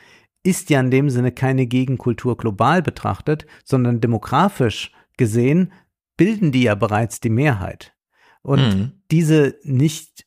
ist 0.42 0.70
ja 0.70 0.80
in 0.80 0.90
dem 0.90 1.10
Sinne 1.10 1.32
keine 1.32 1.66
Gegenkultur 1.66 2.36
global 2.36 2.82
betrachtet, 2.82 3.46
sondern 3.64 4.00
demografisch 4.00 4.92
gesehen 5.16 5.72
bilden 6.16 6.52
die 6.52 6.64
ja 6.64 6.74
bereits 6.74 7.20
die 7.20 7.30
Mehrheit. 7.30 7.94
Und 8.42 8.60
Mhm. 8.60 8.92
diese 9.10 9.56
nicht 9.62 10.26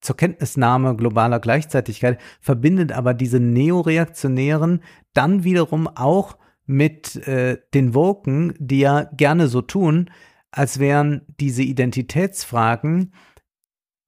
zur 0.00 0.16
Kenntnisnahme 0.16 0.96
globaler 0.96 1.40
Gleichzeitigkeit 1.40 2.20
verbindet 2.40 2.92
aber 2.92 3.14
diese 3.14 3.40
neoreaktionären 3.40 4.82
dann 5.14 5.44
wiederum 5.44 5.88
auch 5.88 6.36
mit 6.66 7.16
äh, 7.26 7.58
den 7.72 7.94
Woken, 7.94 8.54
die 8.58 8.80
ja 8.80 9.04
gerne 9.16 9.48
so 9.48 9.62
tun, 9.62 10.10
als 10.50 10.78
wären 10.78 11.22
diese 11.40 11.62
Identitätsfragen 11.62 13.12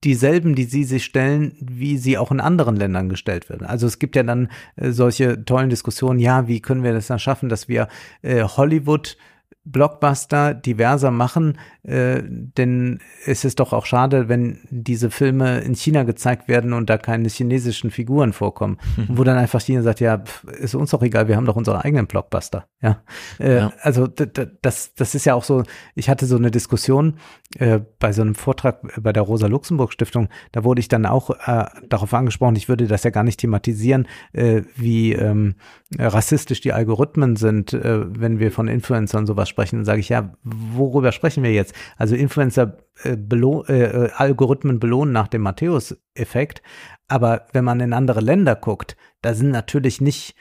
dieselben, 0.03 0.55
die 0.55 0.65
sie 0.65 0.83
sich 0.83 1.05
stellen, 1.05 1.55
wie 1.59 1.97
sie 1.97 2.17
auch 2.17 2.31
in 2.31 2.39
anderen 2.39 2.75
Ländern 2.75 3.09
gestellt 3.09 3.49
werden. 3.49 3.65
Also 3.65 3.87
es 3.87 3.99
gibt 3.99 4.15
ja 4.15 4.23
dann 4.23 4.49
äh, 4.75 4.91
solche 4.91 5.43
tollen 5.43 5.69
Diskussionen, 5.69 6.19
ja, 6.19 6.47
wie 6.47 6.61
können 6.61 6.83
wir 6.83 6.93
das 6.93 7.07
dann 7.07 7.19
schaffen, 7.19 7.49
dass 7.49 7.67
wir 7.67 7.87
äh, 8.21 8.43
Hollywood 8.43 9.17
Blockbuster 9.65 10.53
diverser 10.53 11.11
machen, 11.11 11.57
äh, 11.87 12.21
denn 12.21 12.99
es 13.25 13.45
ist 13.45 13.61
doch 13.61 13.71
auch 13.71 13.85
schade, 13.85 14.27
wenn 14.27 14.59
diese 14.69 15.09
Filme 15.09 15.59
in 15.59 15.73
China 15.73 16.03
gezeigt 16.03 16.49
werden 16.49 16.73
und 16.73 16.89
da 16.89 16.97
keine 16.97 17.29
chinesischen 17.29 17.91
Figuren 17.91 18.33
vorkommen, 18.33 18.77
wo 19.07 19.23
dann 19.23 19.37
einfach 19.37 19.61
China 19.61 19.81
sagt, 19.81 20.01
ja, 20.01 20.17
pf, 20.17 20.43
ist 20.59 20.75
uns 20.75 20.91
doch 20.91 21.01
egal, 21.01 21.29
wir 21.29 21.37
haben 21.37 21.45
doch 21.45 21.55
unsere 21.55 21.85
eigenen 21.85 22.07
Blockbuster, 22.07 22.67
ja. 22.81 23.01
Äh, 23.39 23.57
Ja. 23.57 23.73
Also 23.81 24.05
das, 24.07 24.93
das 24.95 25.15
ist 25.15 25.25
ja 25.25 25.33
auch 25.33 25.45
so, 25.45 25.63
ich 25.95 26.09
hatte 26.09 26.25
so 26.25 26.35
eine 26.35 26.51
Diskussion 26.51 27.19
äh, 27.57 27.79
bei 27.99 28.11
so 28.11 28.21
einem 28.21 28.35
Vortrag 28.35 28.81
bei 29.01 29.13
der 29.13 29.23
Rosa-Luxemburg-Stiftung, 29.23 30.27
da 30.51 30.65
wurde 30.65 30.81
ich 30.81 30.89
dann 30.89 31.05
auch 31.05 31.29
äh, 31.29 31.65
darauf 31.87 32.13
angesprochen, 32.13 32.57
ich 32.57 32.67
würde 32.67 32.87
das 32.87 33.03
ja 33.03 33.11
gar 33.11 33.23
nicht 33.23 33.39
thematisieren, 33.39 34.07
äh, 34.33 34.63
wie 34.75 35.13
ähm, 35.13 35.55
rassistisch 35.97 36.59
die 36.59 36.73
Algorithmen 36.73 37.37
sind, 37.37 37.71
wenn 37.71 38.39
wir 38.39 38.51
von 38.51 38.67
Influencern 38.67 39.25
sowas 39.25 39.47
sprechen, 39.47 39.77
dann 39.77 39.85
sage 39.85 40.01
ich, 40.01 40.09
ja, 40.09 40.33
worüber 40.43 41.13
sprechen 41.13 41.43
wir 41.43 41.53
jetzt? 41.53 41.73
Also 41.97 42.15
Influencer 42.15 42.77
äh, 43.03 43.15
belo 43.15 43.63
äh, 43.65 44.05
äh, 44.05 44.11
Algorithmen 44.11 44.79
belohnen 44.79 45.13
nach 45.13 45.27
dem 45.27 45.41
Matthäus-Effekt, 45.41 46.61
aber 47.07 47.47
wenn 47.53 47.63
man 47.63 47.79
in 47.79 47.93
andere 47.93 48.21
Länder 48.21 48.55
guckt, 48.55 48.97
da 49.21 49.33
sind 49.33 49.49
natürlich 49.49 50.01
nicht, 50.01 50.35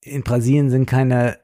in 0.00 0.22
Brasilien 0.22 0.70
sind 0.70 0.86
keine 0.86 1.38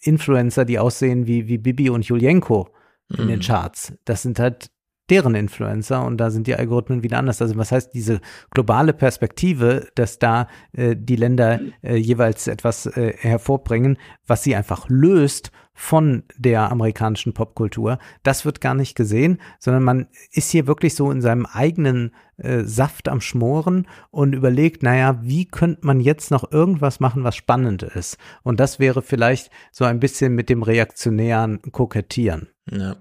Influencer, 0.00 0.64
die 0.64 0.78
aussehen 0.78 1.26
wie, 1.26 1.48
wie 1.48 1.58
Bibi 1.58 1.90
und 1.90 2.04
Julienko 2.04 2.68
in 3.08 3.28
den 3.28 3.38
Mhm. 3.38 3.42
Charts. 3.42 3.92
Das 4.04 4.22
sind 4.22 4.38
halt 4.38 4.70
deren 5.10 5.34
Influencer 5.34 6.04
und 6.04 6.18
da 6.18 6.30
sind 6.30 6.46
die 6.46 6.54
Algorithmen 6.54 7.02
wieder 7.02 7.18
anders. 7.18 7.42
Also 7.42 7.56
was 7.56 7.72
heißt 7.72 7.92
diese 7.92 8.20
globale 8.50 8.92
Perspektive, 8.92 9.88
dass 9.94 10.18
da 10.18 10.48
äh, 10.72 10.96
die 10.98 11.16
Länder 11.16 11.60
äh, 11.82 11.96
jeweils 11.96 12.46
etwas 12.46 12.86
äh, 12.86 13.14
hervorbringen, 13.18 13.98
was 14.26 14.42
sie 14.42 14.56
einfach 14.56 14.88
löst 14.88 15.50
von 15.74 16.22
der 16.36 16.70
amerikanischen 16.70 17.34
Popkultur, 17.34 17.98
das 18.22 18.44
wird 18.44 18.60
gar 18.60 18.74
nicht 18.74 18.94
gesehen, 18.94 19.40
sondern 19.58 19.82
man 19.82 20.06
ist 20.30 20.50
hier 20.50 20.68
wirklich 20.68 20.94
so 20.94 21.10
in 21.10 21.20
seinem 21.20 21.46
eigenen 21.46 22.12
äh, 22.36 22.62
Saft 22.62 23.08
am 23.08 23.20
Schmoren 23.20 23.88
und 24.10 24.34
überlegt, 24.34 24.84
naja, 24.84 25.18
wie 25.22 25.46
könnte 25.46 25.84
man 25.84 26.00
jetzt 26.00 26.30
noch 26.30 26.50
irgendwas 26.50 27.00
machen, 27.00 27.24
was 27.24 27.34
spannend 27.34 27.82
ist? 27.82 28.18
Und 28.44 28.60
das 28.60 28.78
wäre 28.78 29.02
vielleicht 29.02 29.50
so 29.72 29.84
ein 29.84 29.98
bisschen 29.98 30.34
mit 30.34 30.48
dem 30.48 30.62
reaktionären 30.62 31.60
Kokettieren. 31.72 32.48
Ja. 32.70 32.96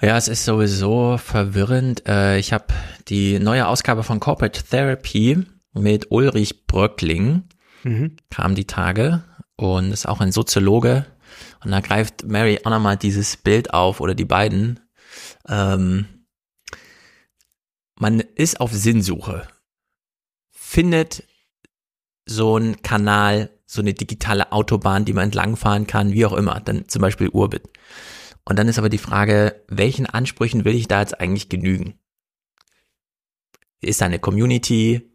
Ja, 0.00 0.16
es 0.16 0.28
ist 0.28 0.44
sowieso 0.44 1.18
verwirrend. 1.18 2.06
Äh, 2.06 2.38
ich 2.38 2.52
habe 2.52 2.66
die 3.08 3.38
neue 3.38 3.66
Ausgabe 3.66 4.04
von 4.04 4.20
Corporate 4.20 4.62
Therapy 4.62 5.44
mit 5.72 6.10
Ulrich 6.10 6.66
Bröckling, 6.66 7.44
Mhm. 7.84 8.16
kam 8.30 8.54
die 8.54 8.66
Tage 8.66 9.24
und 9.56 9.92
ist 9.92 10.06
auch 10.08 10.20
ein 10.20 10.32
Soziologe. 10.32 11.06
Und 11.64 11.70
da 11.72 11.80
greift 11.80 12.24
Mary 12.24 12.60
auch 12.64 12.70
nochmal 12.70 12.96
dieses 12.96 13.36
Bild 13.36 13.74
auf 13.74 14.00
oder 14.00 14.14
die 14.14 14.24
beiden. 14.24 14.80
Ähm, 15.48 16.06
man 17.98 18.20
ist 18.20 18.60
auf 18.60 18.72
Sinnsuche, 18.72 19.48
findet 20.52 21.24
so 22.24 22.54
einen 22.56 22.82
Kanal, 22.82 23.50
so 23.66 23.80
eine 23.80 23.94
digitale 23.94 24.52
Autobahn, 24.52 25.04
die 25.04 25.12
man 25.12 25.24
entlangfahren 25.24 25.86
kann, 25.88 26.12
wie 26.12 26.24
auch 26.26 26.34
immer, 26.34 26.60
dann 26.60 26.88
zum 26.88 27.02
Beispiel 27.02 27.28
Urbit. 27.30 27.62
Und 28.48 28.58
dann 28.58 28.66
ist 28.66 28.78
aber 28.78 28.88
die 28.88 28.96
Frage, 28.96 29.62
welchen 29.68 30.06
Ansprüchen 30.06 30.64
will 30.64 30.74
ich 30.74 30.88
da 30.88 31.00
jetzt 31.00 31.20
eigentlich 31.20 31.50
genügen? 31.50 31.98
Ist 33.82 34.00
da 34.00 34.06
eine 34.06 34.18
Community? 34.18 35.12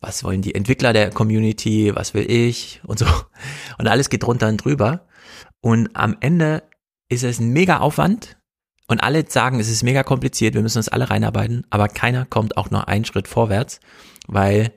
Was 0.00 0.22
wollen 0.22 0.42
die 0.42 0.54
Entwickler 0.54 0.92
der 0.92 1.08
Community? 1.08 1.92
Was 1.94 2.12
will 2.12 2.30
ich? 2.30 2.82
Und 2.84 2.98
so. 2.98 3.06
Und 3.78 3.88
alles 3.88 4.10
geht 4.10 4.24
drunter 4.24 4.48
und 4.48 4.62
drüber. 4.62 5.06
Und 5.62 5.96
am 5.96 6.14
Ende 6.20 6.62
ist 7.08 7.24
es 7.24 7.40
ein 7.40 7.54
mega 7.54 7.78
Aufwand. 7.78 8.36
Und 8.86 9.02
alle 9.02 9.24
sagen, 9.30 9.58
es 9.58 9.70
ist 9.70 9.82
mega 9.82 10.02
kompliziert, 10.02 10.52
wir 10.52 10.60
müssen 10.60 10.76
uns 10.78 10.90
alle 10.90 11.08
reinarbeiten, 11.08 11.64
aber 11.70 11.88
keiner 11.88 12.26
kommt 12.26 12.58
auch 12.58 12.70
nur 12.70 12.88
einen 12.88 13.06
Schritt 13.06 13.28
vorwärts, 13.28 13.80
weil 14.26 14.74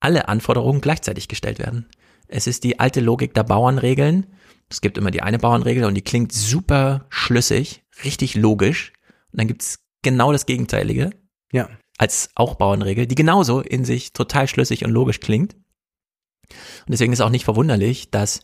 alle 0.00 0.26
Anforderungen 0.28 0.80
gleichzeitig 0.80 1.28
gestellt 1.28 1.60
werden. 1.60 1.88
Es 2.26 2.48
ist 2.48 2.64
die 2.64 2.80
alte 2.80 3.00
Logik 3.00 3.34
der 3.34 3.44
Bauernregeln. 3.44 4.26
Es 4.68 4.80
gibt 4.80 4.98
immer 4.98 5.10
die 5.10 5.22
eine 5.22 5.38
Bauernregel 5.38 5.84
und 5.84 5.94
die 5.94 6.02
klingt 6.02 6.32
super 6.32 7.06
schlüssig, 7.08 7.84
richtig 8.04 8.34
logisch. 8.34 8.92
Und 9.32 9.40
dann 9.40 9.46
gibt's 9.48 9.78
genau 10.02 10.32
das 10.32 10.46
Gegenteilige. 10.46 11.10
Ja. 11.52 11.68
Als 11.98 12.30
auch 12.34 12.56
Bauernregel, 12.56 13.06
die 13.06 13.14
genauso 13.14 13.60
in 13.60 13.84
sich 13.84 14.12
total 14.12 14.48
schlüssig 14.48 14.84
und 14.84 14.90
logisch 14.90 15.20
klingt. 15.20 15.54
Und 15.54 16.88
deswegen 16.88 17.12
ist 17.12 17.20
auch 17.20 17.30
nicht 17.30 17.44
verwunderlich, 17.44 18.10
dass 18.10 18.40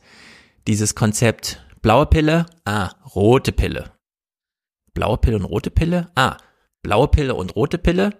dieses 0.67 0.95
Konzept 0.95 1.65
blaue 1.83 2.07
Pille, 2.07 2.47
ah, 2.65 2.93
rote 3.15 3.53
Pille. 3.53 3.93
Blaue 4.95 5.19
Pille 5.19 5.37
und 5.37 5.45
rote 5.45 5.71
Pille, 5.71 6.11
ah, 6.15 6.37
blaue 6.83 7.09
Pille 7.09 7.35
und 7.35 7.55
rote 7.57 7.79
Pille 7.79 8.11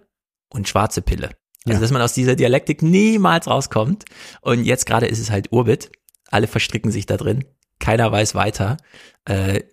und 0.49 0.67
schwarze 0.67 1.01
Pille. 1.01 1.29
Also, 1.65 1.75
Ja. 1.75 1.79
dass 1.79 1.91
man 1.91 2.01
aus 2.01 2.13
dieser 2.13 2.35
Dialektik 2.35 2.81
niemals 2.81 3.47
rauskommt. 3.47 4.05
Und 4.41 4.65
jetzt 4.65 4.85
gerade 4.85 5.05
ist 5.07 5.19
es 5.19 5.31
halt 5.31 5.51
Urbit. 5.51 5.91
Alle 6.29 6.47
verstricken 6.47 6.91
sich 6.91 7.05
da 7.05 7.15
drin. 7.17 7.45
Keiner 7.83 8.09
weiß 8.13 8.33
weiter. 8.33 8.77
Äh, 9.25 9.63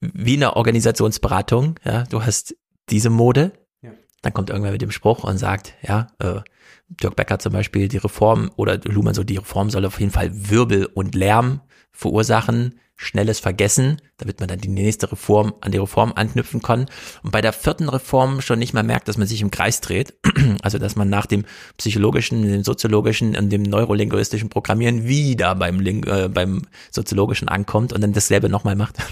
wie 0.00 0.34
eine 0.34 0.56
Organisationsberatung, 0.56 1.78
ja, 1.84 2.02
du 2.02 2.24
hast 2.24 2.56
diese 2.90 3.10
Mode. 3.10 3.52
Ja. 3.80 3.92
Dann 4.22 4.32
kommt 4.32 4.50
irgendwer 4.50 4.72
mit 4.72 4.82
dem 4.82 4.90
Spruch 4.90 5.22
und 5.22 5.38
sagt, 5.38 5.74
ja, 5.82 6.08
äh, 6.18 6.40
Dirk 6.88 7.14
Becker 7.14 7.38
zum 7.38 7.52
Beispiel, 7.52 7.86
die 7.86 7.98
Reform 7.98 8.50
oder 8.56 8.78
Luhmann 8.78 9.14
so, 9.14 9.22
die 9.22 9.36
Reform 9.36 9.70
soll 9.70 9.84
auf 9.84 10.00
jeden 10.00 10.10
Fall 10.10 10.30
Wirbel 10.32 10.86
und 10.86 11.14
Lärm 11.14 11.60
verursachen, 11.92 12.80
schnelles 13.02 13.40
Vergessen, 13.40 14.00
damit 14.16 14.40
man 14.40 14.48
dann 14.48 14.60
die 14.60 14.68
nächste 14.68 15.10
Reform 15.10 15.54
an 15.60 15.72
die 15.72 15.78
Reform 15.78 16.12
anknüpfen 16.14 16.62
kann 16.62 16.86
und 17.22 17.32
bei 17.32 17.40
der 17.40 17.52
vierten 17.52 17.88
Reform 17.88 18.40
schon 18.40 18.58
nicht 18.58 18.72
mehr 18.72 18.82
merkt, 18.82 19.08
dass 19.08 19.18
man 19.18 19.26
sich 19.26 19.40
im 19.42 19.50
Kreis 19.50 19.80
dreht, 19.80 20.14
also 20.62 20.78
dass 20.78 20.96
man 20.96 21.08
nach 21.08 21.26
dem 21.26 21.44
psychologischen, 21.76 22.42
dem 22.42 22.62
soziologischen 22.62 23.36
und 23.36 23.50
dem 23.50 23.62
neurolinguistischen 23.62 24.48
Programmieren 24.48 25.08
wieder 25.08 25.54
beim, 25.54 25.80
Ling 25.80 26.04
äh, 26.04 26.28
beim 26.28 26.62
soziologischen 26.90 27.48
ankommt 27.48 27.92
und 27.92 28.00
dann 28.00 28.12
dasselbe 28.12 28.48
nochmal 28.48 28.76
macht. 28.76 28.96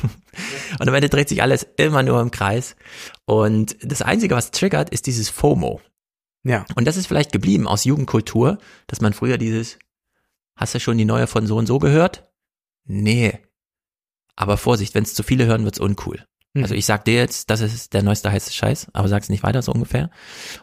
Und 0.79 0.89
am 0.89 0.95
Ende 0.95 1.09
dreht 1.09 1.29
sich 1.29 1.43
alles 1.43 1.67
immer 1.77 2.05
nur 2.05 2.21
im 2.21 2.31
Kreis 2.31 2.77
und 3.27 3.77
das 3.83 4.03
Einzige, 4.03 4.37
was 4.37 4.53
triggert, 4.53 4.91
ist 4.91 5.07
dieses 5.07 5.29
FOMO. 5.29 5.81
Ja. 6.45 6.65
Und 6.77 6.87
das 6.87 6.97
ist 6.97 7.07
vielleicht 7.07 7.33
geblieben 7.33 7.67
aus 7.67 7.85
Jugendkultur, 7.85 8.59
dass 8.87 9.01
man 9.01 9.13
früher 9.13 9.37
dieses, 9.37 9.79
hast 10.57 10.75
du 10.75 10.81
schon 10.81 10.97
die 10.97 11.05
neue 11.05 11.27
von 11.27 11.47
so 11.47 11.57
und 11.57 11.67
so 11.67 11.79
gehört? 11.79 12.31
Nee. 12.85 13.41
Aber 14.41 14.57
Vorsicht, 14.57 14.95
wenn 14.95 15.03
es 15.03 15.13
zu 15.13 15.23
viele 15.23 15.45
hören, 15.45 15.65
wird's 15.65 15.79
uncool. 15.79 16.25
Mhm. 16.55 16.63
Also 16.63 16.75
ich 16.75 16.87
sag 16.87 17.05
dir 17.05 17.13
jetzt, 17.13 17.51
das 17.51 17.61
ist 17.61 17.93
der 17.93 18.03
neueste 18.03 18.33
heiße 18.33 18.55
Scheiß, 18.55 18.87
aber 18.95 19.07
sag's 19.07 19.29
nicht 19.29 19.43
weiter, 19.43 19.61
so 19.61 19.71
ungefähr. 19.71 20.09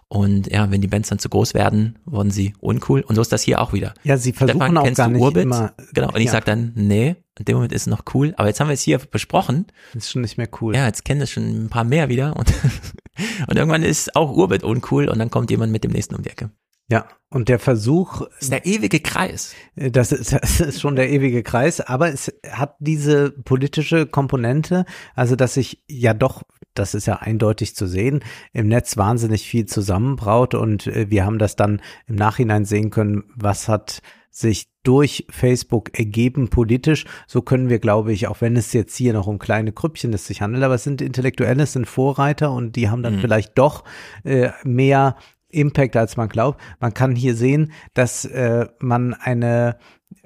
Und 0.07 0.51
ja, 0.51 0.71
wenn 0.71 0.81
die 0.81 0.87
Bands 0.87 1.09
dann 1.09 1.19
zu 1.19 1.29
groß 1.29 1.53
werden, 1.53 1.99
wurden 2.05 2.31
sie 2.31 2.55
uncool. 2.59 3.01
Und 3.01 3.13
so 3.13 3.21
ist 3.21 3.31
das 3.31 3.43
hier 3.43 3.61
auch 3.61 3.73
wieder. 3.73 3.93
Ja, 4.03 4.17
sie 4.17 4.33
versuchen 4.33 4.61
Stefan, 4.61 4.77
auch 4.79 4.83
kennst 4.83 4.97
gar 4.97 5.09
du 5.09 5.13
nicht 5.13 5.21
Urbit? 5.21 5.43
immer. 5.43 5.75
Genau. 5.93 6.07
Und 6.07 6.17
ich 6.17 6.25
ja, 6.25 6.31
sag 6.31 6.45
dann, 6.45 6.71
nee, 6.73 7.17
in 7.37 7.45
dem 7.45 7.57
Moment 7.57 7.71
ist 7.71 7.83
es 7.83 7.87
noch 7.87 8.01
cool. 8.15 8.33
Aber 8.37 8.47
jetzt 8.47 8.59
haben 8.59 8.67
wir 8.67 8.73
es 8.73 8.81
hier 8.81 8.97
besprochen. 8.97 9.67
ist 9.93 10.09
schon 10.09 10.23
nicht 10.23 10.39
mehr 10.39 10.49
cool. 10.59 10.75
Ja, 10.75 10.87
jetzt 10.87 11.05
kennen 11.05 11.19
das 11.19 11.29
schon 11.29 11.65
ein 11.65 11.69
paar 11.69 11.83
mehr 11.83 12.09
wieder. 12.09 12.35
Und, 12.35 12.51
und 13.47 13.57
irgendwann 13.57 13.83
ist 13.83 14.15
auch 14.15 14.35
Urbit 14.35 14.63
uncool 14.63 15.07
und 15.07 15.19
dann 15.19 15.29
kommt 15.29 15.51
jemand 15.51 15.71
mit 15.71 15.83
dem 15.83 15.91
nächsten 15.91 16.15
um 16.15 16.23
die 16.23 16.31
Ecke. 16.31 16.49
Ja, 16.89 17.07
und 17.29 17.49
der 17.49 17.59
Versuch. 17.59 18.21
Das 18.21 18.43
ist 18.43 18.51
der 18.51 18.65
ewige 18.65 19.01
Kreis. 19.01 19.53
Das 19.75 20.11
ist, 20.11 20.31
das 20.41 20.59
ist 20.59 20.79
schon 20.81 20.95
der 20.95 21.09
ewige 21.09 21.43
Kreis, 21.43 21.81
aber 21.81 22.09
es 22.13 22.33
hat 22.49 22.75
diese 22.79 23.31
politische 23.31 24.05
Komponente, 24.05 24.85
also 25.13 25.35
dass 25.35 25.55
sich 25.55 25.83
ja 25.89 26.13
doch, 26.13 26.43
das 26.73 26.93
ist 26.93 27.05
ja 27.05 27.15
eindeutig 27.15 27.75
zu 27.75 27.87
sehen, 27.87 28.23
im 28.53 28.67
Netz 28.67 28.95
wahnsinnig 28.95 29.47
viel 29.47 29.65
zusammenbraut 29.65 30.53
und 30.55 30.87
äh, 30.87 31.09
wir 31.09 31.25
haben 31.25 31.39
das 31.39 31.55
dann 31.57 31.81
im 32.05 32.15
Nachhinein 32.15 32.63
sehen 32.63 32.89
können, 32.89 33.25
was 33.35 33.67
hat 33.67 34.01
sich 34.29 34.69
durch 34.83 35.25
Facebook 35.29 35.97
ergeben 35.97 36.49
politisch. 36.49 37.05
So 37.25 37.41
können 37.41 37.69
wir, 37.69 37.79
glaube 37.79 38.13
ich, 38.13 38.27
auch 38.27 38.39
wenn 38.39 38.55
es 38.55 38.71
jetzt 38.71 38.95
hier 38.95 39.11
noch 39.11 39.25
um 39.27 39.39
kleine 39.39 39.73
Krüppchen 39.73 40.13
es 40.13 40.27
sich 40.27 40.41
handelt, 40.41 40.63
aber 40.63 40.75
es 40.75 40.83
sind 40.83 41.01
Intellektuelle, 41.01 41.63
es 41.63 41.73
sind 41.73 41.87
Vorreiter 41.87 42.51
und 42.51 42.75
die 42.75 42.89
haben 42.89 43.03
dann 43.03 43.15
Mhm. 43.15 43.19
vielleicht 43.19 43.57
doch 43.57 43.83
äh, 44.23 44.51
mehr 44.63 45.17
Impact, 45.49 45.95
als 45.95 46.17
man 46.17 46.29
glaubt. 46.29 46.61
Man 46.79 46.93
kann 46.93 47.15
hier 47.15 47.35
sehen, 47.35 47.71
dass 47.93 48.25
äh, 48.25 48.67
man 48.79 49.13
eine 49.13 49.77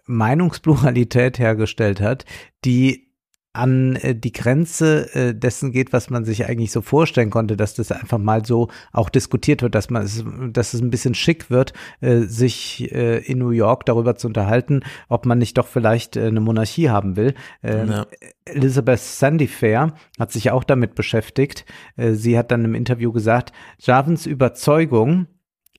Meinungspluralität 0.06 1.40
hergestellt 1.40 2.02
hat, 2.02 2.26
die 2.66 3.11
an 3.54 3.98
äh, 3.98 4.16
die 4.16 4.32
Grenze 4.32 5.14
äh, 5.14 5.36
dessen 5.36 5.72
geht, 5.72 5.92
was 5.92 6.10
man 6.10 6.24
sich 6.24 6.46
eigentlich 6.46 6.72
so 6.72 6.82
vorstellen 6.82 7.30
konnte, 7.30 7.58
dass 7.58 7.74
das 7.74 7.92
einfach 7.92 8.18
mal 8.18 8.46
so 8.46 8.70
auch 8.94 9.10
diskutiert 9.10 9.62
wird, 9.62 9.76
dass 9.76 9.90
man 9.90 10.04
es, 10.04 10.24
dass 10.52 10.74
es 10.74 10.82
ein 10.82 10.90
bisschen 10.90 11.16
schick 11.16 11.50
wird, 11.50 11.74
äh, 12.00 12.22
sich 12.22 12.92
in 12.92 13.40
New 13.40 13.50
York 13.52 13.86
darüber 13.86 14.16
zu 14.16 14.28
unterhalten, 14.28 14.82
ob 15.10 15.26
man 15.26 15.38
nicht 15.38 15.58
doch 15.58 15.68
vielleicht 15.68 16.18
eine 16.18 16.40
Monarchie 16.40 16.90
haben 16.90 17.16
will. 17.16 17.34
Ähm, 17.64 17.90
Ja. 17.90 18.08
Elizabeth 18.46 19.00
Sandifair 19.00 19.94
hat 20.20 20.32
sich 20.32 20.52
auch 20.52 20.64
damit 20.64 20.96
beschäftigt. 20.96 21.66
Sie 21.96 22.38
hat 22.38 22.52
dann 22.52 22.66
im 22.66 22.76
Interview 22.76 23.12
gesagt, 23.12 23.52
Javens 23.80 24.26
Überzeugung 24.26 25.28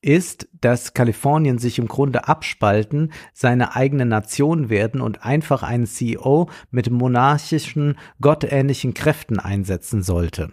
ist, 0.02 0.48
dass 0.60 0.94
Kalifornien 0.94 1.58
sich 1.58 1.78
im 1.78 1.88
Grunde 1.88 2.28
abspalten, 2.28 3.12
seine 3.32 3.74
eigene 3.74 4.04
Nation 4.04 4.68
werden 4.68 5.00
und 5.00 5.24
einfach 5.24 5.62
einen 5.62 5.86
CEO 5.86 6.50
mit 6.70 6.90
monarchischen, 6.90 7.96
gottähnlichen 8.20 8.94
Kräften 8.94 9.38
einsetzen 9.38 10.02
sollte. 10.02 10.50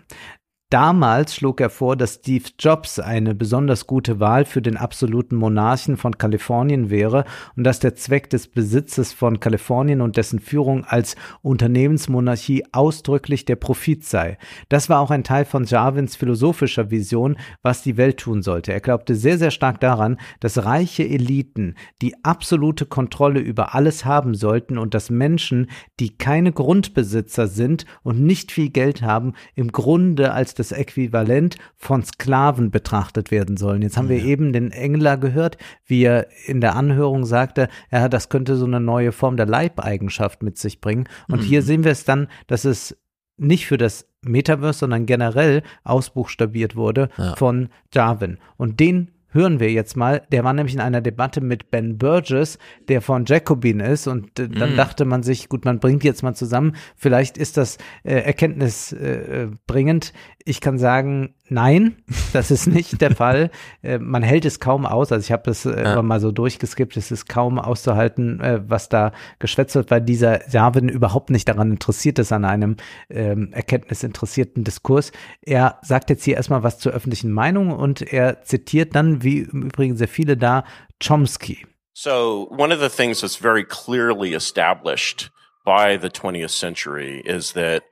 Damals 0.72 1.33
schlug 1.33 1.61
er 1.61 1.72
vor, 1.72 1.95
dass 1.95 2.19
Steve 2.22 2.45
Jobs 2.59 2.99
eine 2.99 3.33
besonders 3.33 3.88
gute 3.88 4.19
Wahl 4.19 4.45
für 4.45 4.61
den 4.61 4.77
absoluten 4.77 5.35
Monarchen 5.35 5.98
von 5.98 6.19
Kalifornien 6.19 6.91
wäre 6.91 7.25
und 7.56 7.64
dass 7.64 7.80
der 7.80 7.95
Zweck 7.95 8.30
des 8.30 8.48
Besitzes 8.48 9.11
von 9.11 9.39
Kalifornien 9.39 9.99
und 9.99 10.15
dessen 10.15 10.38
Führung 10.38 10.85
als 10.85 11.15
Unternehmensmonarchie 11.41 12.65
ausdrücklich 12.72 13.45
der 13.45 13.56
Profit 13.56 14.06
sei. 14.06 14.38
Das 14.69 14.89
war 14.89 14.99
auch 14.99 15.09
ein 15.09 15.23
Teil 15.23 15.45
von 15.45 15.64
Jarvins 15.64 16.15
philosophischer 16.15 16.91
Vision, 16.91 17.38
was 17.64 17.81
die 17.81 17.98
Welt 17.98 18.17
tun 18.17 18.43
sollte. 18.43 18.72
Er 18.72 18.80
glaubte 18.80 19.15
sehr, 19.15 19.39
sehr 19.39 19.49
stark 19.49 19.80
daran, 19.80 20.19
dass 20.39 20.65
reiche 20.65 21.03
Eliten 21.03 21.73
die 22.03 22.23
absolute 22.23 22.85
Kontrolle 22.85 23.39
über 23.39 23.73
alles 23.73 24.06
haben 24.06 24.35
sollten 24.35 24.77
und 24.77 24.93
dass 24.93 25.09
Menschen, 25.09 25.67
die 25.99 26.15
keine 26.15 26.51
Grundbesitzer 26.51 27.48
sind 27.48 27.88
und 28.03 28.22
nicht 28.22 28.51
viel 28.51 28.69
Geld 28.69 29.01
haben, 29.01 29.33
im 29.56 29.72
Grunde 29.72 30.31
als 30.31 30.59
das 30.60 30.72
Äquivalent 30.72 31.58
von 31.76 32.04
Sklaven 32.04 32.70
betrachtet 32.72 33.32
werden 33.32 33.58
sollen. 33.58 33.82
Jetzt 33.82 33.98
haben 33.98 34.10
wir 34.10 34.24
eben 34.24 34.54
den 34.54 34.72
Engler 34.72 35.18
gehört, 35.18 35.58
wie 35.86 36.04
er 36.04 36.28
in 36.46 36.62
der 36.62 36.76
Anhörung 36.76 37.26
sagte, 37.26 37.70
ja, 37.92 38.10
das 38.10 38.30
könnte 38.30 38.56
so 38.56 38.66
eine 38.66 38.80
neue 38.80 39.12
Form 39.12 39.38
der 39.38 39.46
Leibeigenschaft 39.46 40.44
mit 40.44 40.58
sich 40.58 40.82
bringen. 40.82 41.08
Und 41.30 41.42
Mhm. 41.42 41.46
hier 41.46 41.62
sehen 41.62 41.84
wir 41.84 41.92
es 41.92 42.04
dann, 42.06 42.28
dass 42.48 42.66
es 42.66 42.98
nicht 43.38 43.66
für 43.68 43.78
das 43.78 44.06
Metaverse, 44.22 44.80
sondern 44.80 45.06
generell 45.06 45.64
ausbuchstabiert 45.86 46.76
wurde 46.76 47.10
Ja. 47.18 47.36
von 47.36 47.70
Jarvin. 47.94 48.38
Und 48.58 48.80
den 48.80 49.12
hören 49.32 49.59
wir 49.59 49.72
jetzt 49.72 49.95
mal. 49.95 50.24
Der 50.32 50.43
war 50.43 50.53
nämlich 50.53 50.74
in 50.74 50.82
einer 50.82 51.01
Debatte 51.01 51.41
mit 51.41 51.72
Ben 51.72 51.98
Burgess, 51.98 52.58
der 52.88 53.01
von 53.01 53.25
Jacobin 53.25 53.80
ist. 53.80 54.08
Und 54.08 54.40
äh, 54.40 54.49
dann 54.49 54.74
Mm. 54.74 54.77
dachte 54.77 55.06
man 55.06 55.24
sich, 55.24 55.49
gut, 55.49 55.66
man 55.66 55.80
bringt 55.80 56.03
jetzt 56.03 56.24
mal 56.24 56.33
zusammen. 56.33 56.75
Vielleicht 56.95 57.38
ist 57.38 57.58
das 57.58 57.77
äh, 58.03 58.16
erkenntnisbringend. 58.16 60.14
Äh, 60.14 60.40
ich 60.45 60.61
kann 60.61 60.77
sagen, 60.80 61.35
nein, 61.50 61.98
das 62.34 62.52
ist 62.52 62.68
nicht 62.68 63.02
der 63.02 63.16
Fall. 63.16 63.52
Äh, 63.82 63.98
man 64.00 64.24
hält 64.24 64.45
es 64.45 64.60
kaum 64.60 64.86
aus. 64.86 65.11
Also 65.11 65.24
ich 65.26 65.32
habe 65.32 65.44
das 65.45 65.66
äh, 65.66 65.69
Ja. 65.84 65.94
immer 65.94 66.03
mal 66.03 66.19
so 66.19 66.32
durchgeskippt. 66.32 66.95
Es 66.98 67.11
ist 67.11 67.28
kaum 67.30 67.60
auszuhalten, 67.60 68.40
äh, 68.40 68.61
was 68.68 68.90
da 68.90 69.11
geschwätzt 69.40 69.76
wird, 69.76 69.92
weil 69.92 70.02
dieser 70.02 70.50
Jarvin 70.50 70.90
überhaupt 70.90 71.30
nicht 71.30 71.48
daran 71.48 71.72
interessiert 71.72 72.19
ist, 72.19 72.32
an 72.32 72.45
einem 72.45 72.78
ähm, 73.10 73.52
erkenntnisinteressierten 73.53 74.64
Diskurs. 74.64 75.11
Er 75.42 75.80
sagt 75.82 76.10
jetzt 76.10 76.24
hier 76.24 76.36
erstmal 76.38 76.64
was 76.64 76.80
zur 76.80 76.92
öffentlichen 76.94 77.32
Meinung 77.32 77.72
und 77.72 78.02
er 78.02 78.42
zitiert 78.44 78.95
dann, 78.95 79.24
wie 79.24 79.40
im 79.40 79.64
Übrigen 79.64 79.95
sehr 79.98 80.08
viele 80.08 80.38
da, 80.38 80.64
Chomsky. 81.03 81.66
So, 81.94 82.48
one 82.52 82.74
of 82.74 82.80
the 82.82 82.90
things 82.90 83.22
that's 83.22 83.36
very 83.36 83.64
clearly 83.66 84.34
established 84.34 85.32
by 85.66 85.98
the 86.02 86.08
20th 86.08 86.50
century 86.58 87.19
is 87.26 87.53
that 87.53 87.84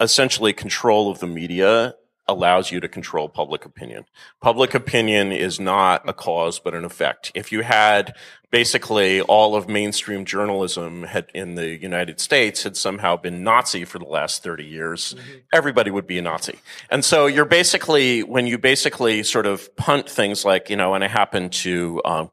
essentially 0.00 0.52
control 0.52 1.10
of 1.10 1.18
the 1.20 1.26
media 1.26 1.94
allows 2.30 2.70
you 2.70 2.80
to 2.80 2.88
control 2.88 3.28
public 3.28 3.64
opinion. 3.64 4.04
Public 4.40 4.74
opinion 4.74 5.32
is 5.32 5.58
not 5.58 6.08
a 6.08 6.12
cause, 6.12 6.58
but 6.58 6.74
an 6.74 6.84
effect. 6.84 7.32
If 7.34 7.50
you 7.52 7.62
had 7.62 8.14
basically 8.50 9.20
all 9.20 9.54
of 9.54 9.68
mainstream 9.68 10.24
journalism 10.24 11.02
had 11.04 11.26
in 11.34 11.54
the 11.54 11.80
United 11.80 12.20
States 12.20 12.62
had 12.62 12.76
somehow 12.76 13.16
been 13.16 13.44
Nazi 13.44 13.84
for 13.84 13.98
the 13.98 14.06
last 14.06 14.42
30 14.42 14.64
years, 14.64 15.14
everybody 15.52 15.90
would 15.90 16.06
be 16.06 16.18
a 16.18 16.22
Nazi. 16.22 16.58
And 16.90 17.04
so 17.04 17.26
you're 17.26 17.44
basically, 17.44 18.22
when 18.22 18.46
you 18.46 18.58
basically 18.58 19.22
sort 19.22 19.46
of 19.46 19.74
punt 19.76 20.08
things 20.08 20.44
like, 20.44 20.70
you 20.70 20.76
know, 20.76 20.94
and 20.94 21.04
I 21.04 21.08
happen 21.08 21.50
to, 21.50 22.00
um, 22.04 22.30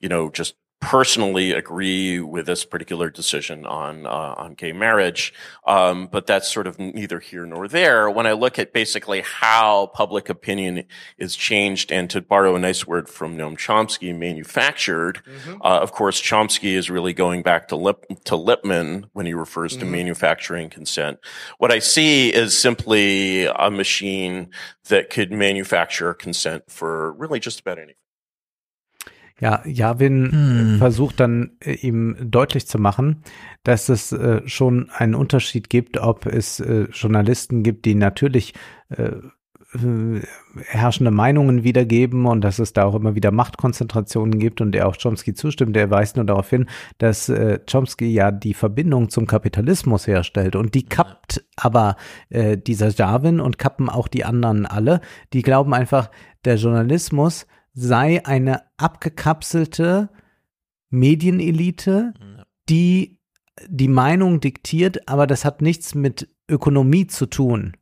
you 0.00 0.08
know, 0.08 0.30
just 0.30 0.54
personally 0.80 1.52
agree 1.52 2.20
with 2.20 2.46
this 2.46 2.64
particular 2.64 3.10
decision 3.10 3.64
on 3.66 4.06
uh, 4.06 4.34
on 4.36 4.54
gay 4.54 4.72
marriage, 4.72 5.32
um, 5.66 6.06
but 6.06 6.26
that's 6.26 6.50
sort 6.52 6.66
of 6.66 6.78
neither 6.78 7.18
here 7.18 7.46
nor 7.46 7.66
there. 7.66 8.10
When 8.10 8.26
I 8.26 8.32
look 8.32 8.58
at 8.58 8.72
basically 8.72 9.22
how 9.22 9.86
public 9.94 10.28
opinion 10.28 10.84
is 11.18 11.34
changed, 11.34 11.90
and 11.90 12.08
to 12.10 12.20
borrow 12.20 12.54
a 12.54 12.58
nice 12.58 12.86
word 12.86 13.08
from 13.08 13.36
Noam 13.36 13.56
Chomsky, 13.56 14.16
manufactured. 14.16 15.22
Uh, 15.60 15.78
of 15.80 15.92
course, 15.92 16.20
Chomsky 16.20 16.76
is 16.76 16.90
really 16.90 17.12
going 17.12 17.42
back 17.42 17.68
to 17.68 17.76
Lip- 17.76 18.04
to 18.24 18.36
Lippmann 18.36 19.06
when 19.12 19.26
he 19.26 19.34
refers 19.34 19.76
to 19.78 19.84
Mhm. 19.84 19.90
manufacturing 19.90 20.70
consent. 20.70 21.18
What 21.58 21.72
I 21.72 21.78
see 21.78 22.32
is 22.32 22.56
simply 22.56 23.46
a 23.46 23.70
machine 23.70 24.50
that 24.88 25.10
could 25.10 25.32
manufacture 25.32 26.12
consent 26.14 26.64
for 26.68 27.12
really 27.14 27.40
just 27.40 27.60
about 27.60 27.78
anything. 27.78 27.96
Ja, 29.38 29.62
Javin 29.66 30.32
Hm. 30.32 30.74
äh, 30.76 30.78
versucht 30.78 31.20
dann 31.20 31.50
äh, 31.60 31.72
ihm 31.74 32.16
deutlich 32.20 32.66
zu 32.66 32.78
machen, 32.78 33.22
dass 33.64 33.88
es 33.90 34.12
äh, 34.12 34.40
schon 34.46 34.88
einen 34.90 35.14
Unterschied 35.14 35.68
gibt, 35.68 35.98
ob 35.98 36.24
es 36.26 36.60
äh, 36.60 36.86
Journalisten 36.92 37.62
gibt, 37.62 37.84
die 37.84 37.94
natürlich 37.94 38.54
äh, 38.88 39.10
herrschende 40.64 41.10
Meinungen 41.10 41.64
wiedergeben 41.64 42.24
und 42.26 42.40
dass 42.42 42.58
es 42.58 42.72
da 42.72 42.84
auch 42.84 42.94
immer 42.94 43.14
wieder 43.14 43.30
Machtkonzentrationen 43.30 44.38
gibt 44.38 44.60
und 44.60 44.74
er 44.74 44.86
auch 44.88 44.96
Chomsky 44.96 45.34
zustimmt. 45.34 45.76
Der 45.76 45.90
weist 45.90 46.16
nur 46.16 46.24
darauf 46.24 46.48
hin, 46.48 46.66
dass 46.98 47.28
äh, 47.28 47.58
Chomsky 47.70 48.06
ja 48.06 48.30
die 48.30 48.54
Verbindung 48.54 49.10
zum 49.10 49.26
Kapitalismus 49.26 50.06
herstellt 50.06 50.56
und 50.56 50.74
die 50.74 50.84
kappt 50.84 51.44
aber 51.56 51.96
äh, 52.30 52.56
dieser 52.56 52.88
Javin 52.88 53.40
und 53.40 53.58
kappen 53.58 53.88
auch 53.88 54.08
die 54.08 54.24
anderen 54.24 54.66
alle. 54.66 55.00
Die 55.32 55.42
glauben 55.42 55.74
einfach, 55.74 56.10
der 56.44 56.56
Journalismus 56.56 57.46
sei 57.76 58.24
eine 58.24 58.62
abgekapselte 58.78 60.08
Medienelite, 60.88 62.14
die 62.68 63.20
die 63.68 63.88
Meinung 63.88 64.40
diktiert, 64.40 65.08
aber 65.08 65.26
das 65.26 65.44
hat 65.44 65.62
nichts 65.62 65.94
mit 65.94 66.34
Ökonomie 66.48 67.06
zu 67.06 67.26
tun. 67.26 67.76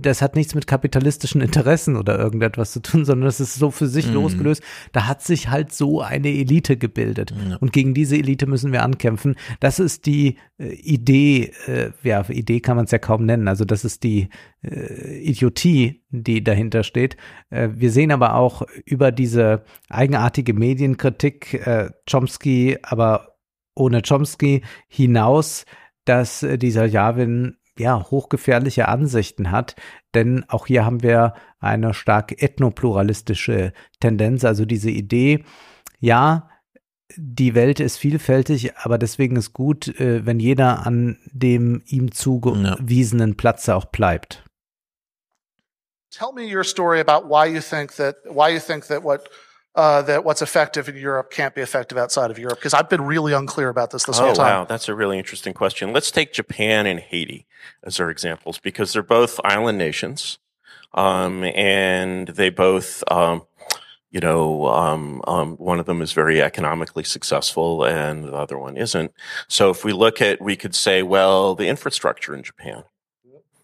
Das 0.00 0.22
hat 0.22 0.34
nichts 0.36 0.54
mit 0.54 0.66
kapitalistischen 0.66 1.40
Interessen 1.40 1.96
oder 1.96 2.18
irgendetwas 2.18 2.72
zu 2.72 2.80
tun, 2.80 3.04
sondern 3.04 3.26
das 3.26 3.40
ist 3.40 3.54
so 3.56 3.70
für 3.70 3.86
sich 3.86 4.06
Mhm. 4.08 4.14
losgelöst. 4.14 4.62
Da 4.92 5.06
hat 5.06 5.22
sich 5.22 5.50
halt 5.50 5.72
so 5.72 6.00
eine 6.00 6.28
Elite 6.28 6.76
gebildet. 6.76 7.32
Und 7.60 7.72
gegen 7.72 7.94
diese 7.94 8.16
Elite 8.16 8.46
müssen 8.46 8.72
wir 8.72 8.82
ankämpfen. 8.82 9.34
Das 9.60 9.78
ist 9.78 10.06
die 10.06 10.36
äh, 10.58 10.72
Idee, 10.74 11.52
äh, 11.66 11.90
ja, 12.02 12.28
Idee 12.28 12.60
kann 12.60 12.76
man 12.76 12.86
es 12.86 12.90
ja 12.90 12.98
kaum 12.98 13.24
nennen. 13.26 13.48
Also 13.48 13.64
das 13.64 13.84
ist 13.84 14.02
die 14.02 14.28
äh, 14.62 15.18
Idiotie, 15.22 16.02
die 16.10 16.42
dahinter 16.42 16.82
steht. 16.82 17.16
Äh, 17.50 17.68
wir 17.74 17.90
sehen 17.90 18.10
aber 18.10 18.34
auch 18.34 18.62
über 18.84 19.12
diese 19.12 19.64
eigenartige 19.90 20.54
Medienkritik 20.54 21.54
äh, 21.66 21.90
Chomsky, 22.10 22.78
aber 22.82 23.36
ohne 23.74 24.02
Chomsky 24.02 24.62
hinaus, 24.88 25.64
dass 26.04 26.42
äh, 26.42 26.58
dieser 26.58 26.86
Javin 26.86 27.56
ja, 27.78 28.10
hochgefährliche 28.10 28.88
Ansichten 28.88 29.50
hat, 29.50 29.76
denn 30.14 30.44
auch 30.48 30.66
hier 30.66 30.84
haben 30.84 31.02
wir 31.02 31.34
eine 31.60 31.94
stark 31.94 32.42
ethnopluralistische 32.42 33.72
Tendenz, 34.00 34.44
also 34.44 34.64
diese 34.64 34.90
Idee, 34.90 35.44
ja, 36.00 36.48
die 37.16 37.54
Welt 37.54 37.80
ist 37.80 37.96
vielfältig, 37.96 38.76
aber 38.76 38.98
deswegen 38.98 39.36
ist 39.36 39.52
gut, 39.52 39.88
äh, 39.98 40.26
wenn 40.26 40.40
jeder 40.40 40.86
an 40.86 41.18
dem 41.32 41.82
ihm 41.86 42.12
zugewiesenen 42.12 43.36
Platze 43.36 43.74
auch 43.74 43.86
bleibt. 43.86 44.44
Tell 46.10 46.32
me 46.34 46.42
your 46.44 46.64
story 46.64 47.00
about 47.00 47.28
why 47.28 47.46
you 47.46 47.60
think 47.60 47.94
that 47.96 48.16
why 48.24 48.52
you 48.52 48.60
think 48.60 48.86
that 48.88 49.04
what 49.04 49.28
uh, 49.74 50.02
that 50.02 50.24
what's 50.24 50.42
effective 50.42 50.88
in 50.88 50.96
Europe 50.96 51.30
can't 51.30 51.54
be 51.54 51.60
effective 51.60 51.96
outside 51.98 52.30
of 52.30 52.38
Europe? 52.38 52.58
Because 52.58 52.74
I've 52.74 52.88
been 52.88 53.02
really 53.02 53.32
unclear 53.32 53.68
about 53.68 53.90
this 53.90 54.04
this 54.04 54.18
oh, 54.18 54.26
whole 54.26 54.34
time. 54.34 54.46
wow, 54.46 54.64
that's 54.64 54.88
a 54.88 54.94
really 54.94 55.18
interesting 55.18 55.54
question. 55.54 55.92
Let's 55.92 56.10
take 56.10 56.32
Japan 56.32 56.86
and 56.86 57.00
Haiti 57.00 57.46
as 57.82 58.00
our 58.00 58.10
examples 58.10 58.58
because 58.58 58.92
they're 58.92 59.02
both 59.02 59.40
island 59.44 59.78
nations, 59.78 60.38
um, 60.94 61.44
and 61.44 62.28
they 62.28 62.50
both, 62.50 63.04
um, 63.10 63.42
you 64.10 64.20
know, 64.20 64.66
um, 64.66 65.22
um, 65.26 65.56
one 65.56 65.78
of 65.78 65.86
them 65.86 66.02
is 66.02 66.12
very 66.12 66.42
economically 66.42 67.04
successful 67.04 67.84
and 67.84 68.24
the 68.24 68.34
other 68.34 68.58
one 68.58 68.76
isn't. 68.76 69.12
So 69.48 69.70
if 69.70 69.84
we 69.84 69.92
look 69.92 70.20
at, 70.22 70.40
we 70.40 70.56
could 70.56 70.74
say, 70.74 71.02
well, 71.02 71.54
the 71.54 71.68
infrastructure 71.68 72.34
in 72.34 72.42
Japan 72.42 72.84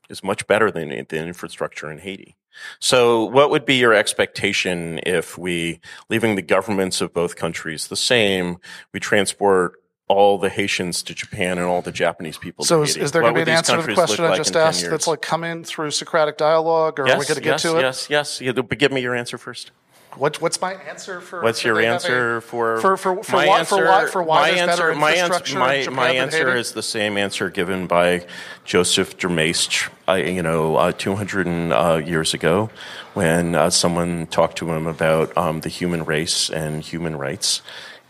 is 0.09 0.23
much 0.23 0.47
better 0.47 0.71
than 0.71 0.89
the 0.91 1.17
infrastructure 1.17 1.91
in 1.91 1.99
Haiti. 1.99 2.37
So 2.79 3.25
what 3.25 3.51
would 3.51 3.65
be 3.65 3.77
your 3.77 3.95
expectation 3.95 5.01
if 5.05 5.39
we, 5.39 5.81
leaving 6.09 6.35
the 6.35 6.43
governments 6.43 7.01
of 7.01 7.13
both 7.13 7.37
countries 7.37 7.89
the 7.89 7.97
same, 7.97 8.59
we 8.93 9.01
transport 9.01 9.75
all 10.07 10.39
the 10.39 10.51
Haitians 10.51 11.03
to 11.05 11.15
Japan 11.15 11.59
and 11.59 11.67
all 11.67 11.81
the 11.81 11.93
Japanese 11.93 12.37
people 12.37 12.65
So 12.65 12.79
to 12.79 12.83
is, 12.83 12.97
is 12.97 13.13
there 13.13 13.23
going 13.23 13.35
to 13.35 13.45
be 13.45 13.51
an 13.51 13.57
answer 13.57 13.77
to 13.77 13.83
the 13.83 13.95
question 13.95 14.25
I 14.25 14.31
like 14.31 14.37
just 14.39 14.51
in 14.51 14.55
10 14.55 14.63
asked 14.63 14.91
that's 14.91 15.07
like 15.07 15.23
come 15.23 15.45
in 15.45 15.65
through 15.65 15.93
Socratic 15.93 16.37
dialogue, 16.37 16.99
or 16.99 17.05
are 17.05 17.19
we 17.19 17.25
going 17.25 17.37
to 17.37 17.41
get 17.41 17.45
yes, 17.45 17.63
to 17.63 17.79
it? 17.79 17.83
yes, 17.83 18.11
yes. 18.11 18.41
Yeah, 18.41 18.53
but 18.53 18.79
give 18.79 18.93
me 18.93 19.01
your 19.01 19.15
answer 19.15 19.39
first. 19.39 19.71
What, 20.17 20.41
what's 20.41 20.61
my 20.61 20.75
answer 20.75 21.21
for? 21.21 21.43
What's 21.43 21.61
for 21.61 21.69
your 21.69 21.81
answer 21.81 22.37
a- 22.37 22.43
for 22.43 22.81
for 22.81 22.97
for 22.97 23.23
for 23.23 23.33
my 23.37 23.47
why 23.47 23.59
answer, 23.59 23.77
for 23.77 23.85
why 23.85 24.07
for 24.07 24.23
why 24.23 24.41
my 24.41 24.49
answer, 24.51 24.83
better 24.83 24.95
my 24.95 25.15
answer, 25.15 25.59
my, 25.59 25.87
my 25.89 26.11
answer 26.11 26.55
is 26.57 26.73
the 26.73 26.83
same 26.83 27.17
answer 27.17 27.51
given 27.51 27.87
by 27.87 28.27
Joseph 28.65 29.17
Dermaistre, 29.19 29.91
uh, 30.09 30.15
you 30.15 30.43
know, 30.43 30.77
uh, 30.77 30.93
200 30.93 31.47
and, 31.47 31.73
uh, 31.73 32.01
years 32.05 32.33
ago, 32.35 32.71
when 33.15 33.55
uh, 33.55 33.71
someone 33.71 34.27
talked 34.29 34.59
to 34.59 34.71
him 34.71 34.87
about 34.87 35.37
um, 35.37 35.61
the 35.61 35.69
human 35.69 36.05
race 36.05 36.49
and 36.49 36.83
human 36.83 37.17
rights, 37.17 37.63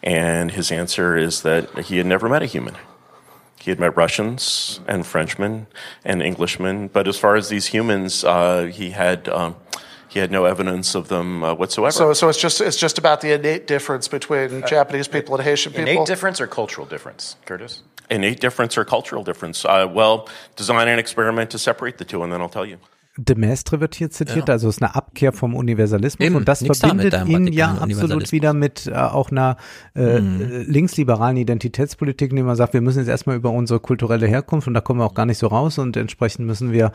and 0.02 0.50
his 0.50 0.70
answer 0.70 1.16
is 1.16 1.42
that 1.42 1.86
he 1.86 1.96
had 1.96 2.06
never 2.06 2.28
met 2.28 2.42
a 2.42 2.46
human. 2.46 2.76
He 3.60 3.70
had 3.70 3.80
met 3.80 3.96
Russians 3.96 4.80
and 4.86 5.06
Frenchmen 5.06 5.68
and 6.04 6.22
Englishmen, 6.22 6.88
but 6.88 7.08
as 7.08 7.16
far 7.18 7.34
as 7.34 7.48
these 7.48 7.68
humans, 7.68 8.22
uh, 8.22 8.64
he 8.70 8.90
had 8.90 9.26
um, 9.30 9.56
he 10.14 10.20
had 10.20 10.30
no 10.30 10.44
evidence 10.46 10.94
of 10.94 11.08
them 11.08 11.44
uh, 11.44 11.54
whatsoever. 11.54 11.92
So 11.92 12.12
so 12.14 12.28
it's 12.28 12.40
just 12.40 12.60
it's 12.60 12.78
just 12.78 12.98
about 12.98 13.20
the 13.20 13.32
innate 13.32 13.66
difference 13.66 14.08
between 14.08 14.64
Japanese 14.66 15.08
people 15.08 15.34
and 15.34 15.44
Haitian 15.44 15.72
people. 15.72 15.90
Innate 15.90 16.06
difference 16.06 16.40
or 16.40 16.46
cultural 16.46 16.86
difference, 16.86 17.36
Curtis? 17.44 17.82
innate 18.10 18.40
difference 18.40 18.76
or 18.76 18.84
cultural 18.84 19.24
difference? 19.24 19.64
Uh, 19.64 19.88
well, 19.90 20.28
design 20.56 20.88
an 20.88 20.98
experiment 20.98 21.50
to 21.50 21.58
separate 21.58 21.98
the 21.98 22.04
two, 22.04 22.22
and 22.22 22.32
then 22.32 22.40
I'll 22.40 22.48
tell 22.48 22.66
you. 22.66 22.78
De 23.16 23.36
Maistre 23.36 23.80
wird 23.80 23.94
hier 23.94 24.10
zitiert, 24.10 24.50
also 24.50 24.68
ist 24.68 24.82
eine 24.82 24.96
Abkehr 24.96 25.32
vom 25.32 25.54
Universalismus 25.54 26.26
Eben, 26.26 26.34
und 26.34 26.48
das 26.48 26.60
da 26.60 26.74
verbindet 26.74 27.28
ihn 27.28 27.52
ja 27.52 27.74
absolut 27.74 28.32
wieder 28.32 28.52
mit 28.54 28.88
äh, 28.88 28.94
auch 28.94 29.30
einer 29.30 29.56
äh, 29.94 30.20
Mhm. 30.20 30.64
linksliberalen 30.66 31.36
Identitätspolitik, 31.36 32.30
indem 32.30 32.46
man 32.46 32.56
sagt, 32.56 32.74
wir 32.74 32.80
müssen 32.80 32.98
jetzt 32.98 33.08
erstmal 33.08 33.36
über 33.36 33.50
unsere 33.50 33.78
kulturelle 33.78 34.26
Herkunft 34.26 34.66
und 34.66 34.74
da 34.74 34.80
kommen 34.80 34.98
wir 35.00 35.04
auch 35.04 35.14
gar 35.14 35.26
nicht 35.26 35.38
so 35.38 35.46
raus 35.46 35.78
und 35.78 35.96
entsprechend 35.96 36.46
müssen 36.46 36.72
wir 36.72 36.90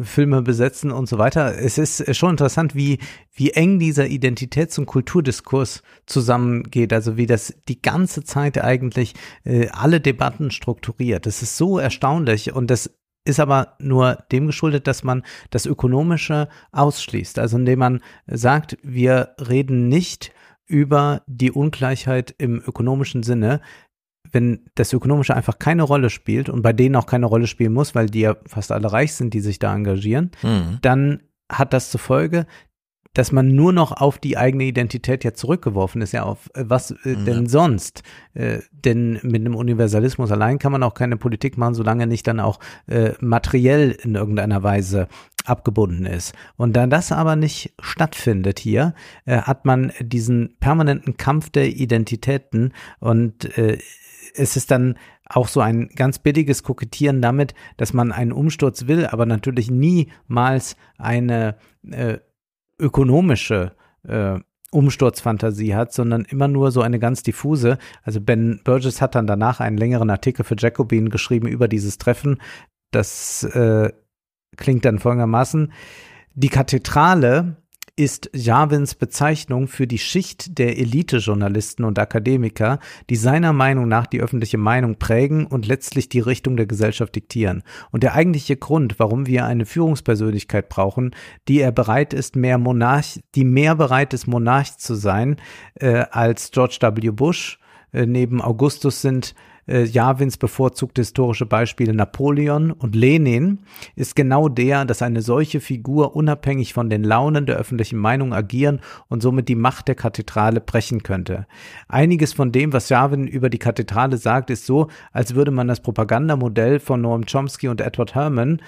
Filme 0.00 0.42
besetzen 0.42 0.90
und 0.90 1.08
so 1.08 1.18
weiter. 1.18 1.56
Es 1.56 1.78
ist 1.78 2.00
äh, 2.00 2.14
schon 2.14 2.30
interessant, 2.30 2.74
wie, 2.74 2.98
wie 3.32 3.50
eng 3.50 3.78
dieser 3.78 4.06
Identitäts- 4.06 4.78
und 4.78 4.86
Kulturdiskurs 4.86 5.82
zusammengeht, 6.06 6.92
also 6.92 7.16
wie 7.16 7.26
das 7.26 7.54
die 7.68 7.80
ganze 7.80 8.24
Zeit 8.24 8.60
eigentlich 8.62 9.14
äh, 9.44 9.68
alle 9.68 10.00
Debatten 10.00 10.50
strukturiert. 10.50 11.26
Das 11.26 11.42
ist 11.42 11.56
so 11.56 11.78
erstaunlich 11.78 12.52
und 12.52 12.70
das 12.70 12.90
ist 13.24 13.40
aber 13.40 13.74
nur 13.78 14.18
dem 14.32 14.46
geschuldet, 14.46 14.86
dass 14.86 15.04
man 15.04 15.22
das 15.50 15.66
Ökonomische 15.66 16.48
ausschließt. 16.72 17.38
Also 17.38 17.58
indem 17.58 17.78
man 17.78 18.00
sagt, 18.26 18.78
wir 18.82 19.34
reden 19.38 19.88
nicht 19.88 20.32
über 20.66 21.22
die 21.26 21.50
Ungleichheit 21.50 22.34
im 22.38 22.62
ökonomischen 22.64 23.22
Sinne, 23.22 23.60
wenn 24.32 24.66
das 24.76 24.92
Ökonomische 24.92 25.34
einfach 25.34 25.58
keine 25.58 25.82
Rolle 25.82 26.08
spielt 26.08 26.48
und 26.48 26.62
bei 26.62 26.72
denen 26.72 26.96
auch 26.96 27.06
keine 27.06 27.26
Rolle 27.26 27.46
spielen 27.46 27.72
muss, 27.72 27.94
weil 27.94 28.06
die 28.06 28.20
ja 28.20 28.36
fast 28.46 28.70
alle 28.70 28.92
reich 28.92 29.14
sind, 29.14 29.34
die 29.34 29.40
sich 29.40 29.58
da 29.58 29.74
engagieren, 29.74 30.30
Mhm. 30.42 30.78
dann 30.82 31.22
hat 31.50 31.72
das 31.72 31.90
zur 31.90 32.00
Folge, 32.00 32.46
dass 33.14 33.32
man 33.32 33.54
nur 33.54 33.72
noch 33.72 33.92
auf 33.92 34.18
die 34.18 34.36
eigene 34.36 34.64
Identität 34.64 35.24
ja 35.24 35.34
zurückgeworfen 35.34 36.00
ist, 36.02 36.12
ja 36.12 36.22
auf 36.22 36.50
äh, 36.54 36.64
was 36.66 36.92
äh, 37.04 37.16
denn 37.16 37.46
sonst? 37.46 38.02
Äh, 38.34 38.58
denn 38.72 39.18
mit 39.22 39.40
einem 39.40 39.56
Universalismus 39.56 40.30
allein 40.30 40.58
kann 40.58 40.72
man 40.72 40.82
auch 40.82 40.94
keine 40.94 41.16
Politik 41.16 41.58
machen, 41.58 41.74
solange 41.74 42.06
nicht 42.06 42.26
dann 42.26 42.40
auch 42.40 42.60
äh, 42.86 43.12
materiell 43.20 43.90
in 43.90 44.14
irgendeiner 44.14 44.62
Weise 44.62 45.08
abgebunden 45.44 46.06
ist. 46.06 46.34
Und 46.56 46.76
da 46.76 46.86
das 46.86 47.12
aber 47.12 47.36
nicht 47.36 47.72
stattfindet 47.80 48.58
hier, 48.58 48.94
äh, 49.24 49.42
hat 49.42 49.64
man 49.64 49.92
diesen 50.00 50.56
permanenten 50.60 51.16
Kampf 51.16 51.50
der 51.50 51.68
Identitäten 51.68 52.72
und 53.00 53.56
äh, 53.58 53.78
es 54.34 54.56
ist 54.56 54.70
dann 54.70 54.96
auch 55.24 55.48
so 55.48 55.60
ein 55.60 55.88
ganz 55.94 56.18
billiges 56.18 56.62
Kokettieren 56.62 57.22
damit, 57.22 57.54
dass 57.76 57.92
man 57.92 58.12
einen 58.12 58.32
Umsturz 58.32 58.86
will, 58.86 59.06
aber 59.06 59.26
natürlich 59.26 59.70
niemals 59.70 60.76
eine 60.98 61.56
äh, 61.90 62.18
ökonomische 62.80 63.72
äh, 64.06 64.38
Umsturzfantasie 64.70 65.74
hat, 65.74 65.92
sondern 65.92 66.24
immer 66.24 66.48
nur 66.48 66.70
so 66.70 66.80
eine 66.80 66.98
ganz 66.98 67.22
diffuse. 67.22 67.78
Also 68.02 68.20
Ben 68.20 68.60
Burgess 68.64 69.00
hat 69.00 69.14
dann 69.14 69.26
danach 69.26 69.60
einen 69.60 69.76
längeren 69.76 70.10
Artikel 70.10 70.44
für 70.44 70.56
Jacobin 70.56 71.10
geschrieben 71.10 71.48
über 71.48 71.66
dieses 71.68 71.98
Treffen. 71.98 72.40
Das 72.92 73.42
äh, 73.44 73.90
klingt 74.56 74.84
dann 74.84 74.98
folgendermaßen. 74.98 75.72
Die 76.34 76.48
Kathedrale 76.48 77.56
ist 78.00 78.30
Jarvins 78.32 78.94
Bezeichnung 78.94 79.68
für 79.68 79.86
die 79.86 79.98
Schicht 79.98 80.58
der 80.58 80.78
Elite-Journalisten 80.78 81.84
und 81.84 81.98
Akademiker, 81.98 82.78
die 83.10 83.16
seiner 83.16 83.52
Meinung 83.52 83.88
nach 83.88 84.06
die 84.06 84.22
öffentliche 84.22 84.56
Meinung 84.56 84.96
prägen 84.96 85.46
und 85.46 85.66
letztlich 85.66 86.08
die 86.08 86.20
Richtung 86.20 86.56
der 86.56 86.64
Gesellschaft 86.64 87.14
diktieren. 87.14 87.62
Und 87.90 88.02
der 88.02 88.14
eigentliche 88.14 88.56
Grund, 88.56 88.98
warum 88.98 89.26
wir 89.26 89.44
eine 89.44 89.66
Führungspersönlichkeit 89.66 90.70
brauchen, 90.70 91.14
die 91.46 91.60
er 91.60 91.72
bereit 91.72 92.14
ist, 92.14 92.36
mehr 92.36 92.56
Monarch, 92.56 93.20
die 93.34 93.44
mehr 93.44 93.74
bereit 93.74 94.14
ist, 94.14 94.26
Monarch 94.26 94.78
zu 94.78 94.94
sein 94.94 95.36
äh, 95.74 96.06
als 96.10 96.52
George 96.52 96.78
W. 96.80 97.10
Bush. 97.10 97.58
Äh, 97.92 98.06
neben 98.06 98.40
Augustus 98.40 99.02
sind 99.02 99.34
äh, 99.66 99.84
Jarvins 99.84 100.36
bevorzugte 100.36 101.02
historische 101.02 101.46
Beispiele 101.46 101.94
Napoleon 101.94 102.72
und 102.72 102.94
Lenin, 102.94 103.60
ist 103.96 104.16
genau 104.16 104.48
der, 104.48 104.84
dass 104.84 105.02
eine 105.02 105.22
solche 105.22 105.60
Figur 105.60 106.16
unabhängig 106.16 106.72
von 106.72 106.90
den 106.90 107.04
Launen 107.04 107.46
der 107.46 107.56
öffentlichen 107.56 107.98
Meinung 107.98 108.32
agieren 108.32 108.80
und 109.08 109.22
somit 109.22 109.48
die 109.48 109.54
Macht 109.54 109.88
der 109.88 109.94
Kathedrale 109.94 110.60
brechen 110.60 111.02
könnte. 111.02 111.46
Einiges 111.88 112.32
von 112.32 112.52
dem, 112.52 112.72
was 112.72 112.88
Jarvin 112.88 113.26
über 113.26 113.50
die 113.50 113.58
Kathedrale 113.58 114.16
sagt, 114.16 114.50
ist 114.50 114.66
so, 114.66 114.88
als 115.12 115.34
würde 115.34 115.50
man 115.50 115.68
das 115.68 115.80
Propagandamodell 115.80 116.80
von 116.80 117.00
Noam 117.00 117.24
Chomsky 117.26 117.68
und 117.68 117.80
Edward 117.80 118.14
Herman 118.14 118.60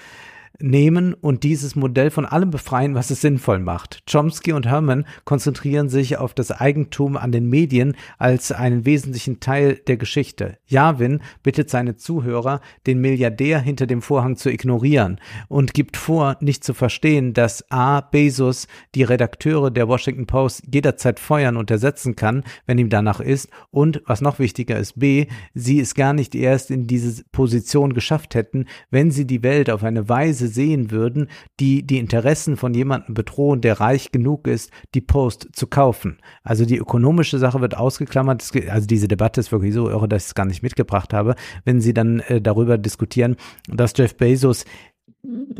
nehmen 0.59 1.13
und 1.13 1.43
dieses 1.43 1.75
Modell 1.75 2.11
von 2.11 2.25
allem 2.25 2.51
befreien, 2.51 2.95
was 2.95 3.09
es 3.09 3.21
sinnvoll 3.21 3.59
macht. 3.59 4.03
Chomsky 4.09 4.53
und 4.53 4.67
Herman 4.67 5.05
konzentrieren 5.25 5.89
sich 5.89 6.17
auf 6.17 6.33
das 6.33 6.51
Eigentum 6.51 7.17
an 7.17 7.31
den 7.31 7.49
Medien 7.49 7.95
als 8.17 8.51
einen 8.51 8.85
wesentlichen 8.85 9.39
Teil 9.39 9.75
der 9.87 9.97
Geschichte. 9.97 10.57
Jarvin 10.67 11.21
bittet 11.41 11.69
seine 11.69 11.95
Zuhörer, 11.95 12.61
den 12.85 12.99
Milliardär 12.99 13.59
hinter 13.59 13.87
dem 13.87 14.01
Vorhang 14.01 14.35
zu 14.35 14.49
ignorieren 14.49 15.19
und 15.47 15.73
gibt 15.73 15.97
vor, 15.97 16.37
nicht 16.39 16.63
zu 16.63 16.73
verstehen, 16.73 17.33
dass 17.33 17.69
A. 17.71 18.01
Bezos 18.01 18.67
die 18.95 19.03
Redakteure 19.03 19.71
der 19.71 19.87
Washington 19.87 20.27
Post 20.27 20.63
jederzeit 20.71 21.19
feuern 21.19 21.57
und 21.57 21.71
ersetzen 21.71 22.15
kann, 22.15 22.43
wenn 22.65 22.77
ihm 22.77 22.89
danach 22.89 23.19
ist 23.19 23.49
und, 23.71 24.01
was 24.05 24.21
noch 24.21 24.39
wichtiger 24.39 24.77
ist, 24.77 24.99
B. 24.99 25.27
sie 25.53 25.79
es 25.79 25.95
gar 25.95 26.13
nicht 26.13 26.35
erst 26.35 26.71
in 26.71 26.87
diese 26.87 27.23
Position 27.31 27.93
geschafft 27.93 28.35
hätten, 28.35 28.65
wenn 28.91 29.11
sie 29.11 29.25
die 29.25 29.43
Welt 29.43 29.69
auf 29.69 29.83
eine 29.83 30.09
Weise 30.09 30.42
sehen 30.47 30.91
würden, 30.91 31.27
die 31.59 31.85
die 31.85 31.99
Interessen 31.99 32.57
von 32.57 32.73
jemandem 32.73 33.13
bedrohen, 33.13 33.61
der 33.61 33.79
reich 33.79 34.11
genug 34.11 34.47
ist, 34.47 34.71
die 34.93 35.01
Post 35.01 35.49
zu 35.53 35.67
kaufen. 35.67 36.19
Also 36.43 36.65
die 36.65 36.77
ökonomische 36.77 37.37
Sache 37.37 37.61
wird 37.61 37.77
ausgeklammert. 37.77 38.43
Also 38.69 38.87
diese 38.87 39.07
Debatte 39.07 39.39
ist 39.39 39.51
wirklich 39.51 39.73
so 39.73 39.89
irre, 39.89 40.07
dass 40.07 40.23
ich 40.23 40.27
es 40.29 40.35
gar 40.35 40.45
nicht 40.45 40.63
mitgebracht 40.63 41.13
habe, 41.13 41.35
wenn 41.65 41.81
sie 41.81 41.93
dann 41.93 42.19
äh, 42.21 42.41
darüber 42.41 42.77
diskutieren, 42.77 43.35
dass 43.67 43.93
Jeff 43.95 44.15
Bezos 44.15 44.65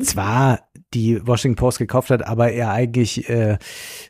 zwar 0.01 0.59
die 0.93 1.25
Washington 1.25 1.55
Post 1.55 1.79
gekauft 1.79 2.09
hat, 2.09 2.25
aber 2.25 2.51
er 2.51 2.71
eigentlich, 2.71 3.29
äh, 3.29 3.57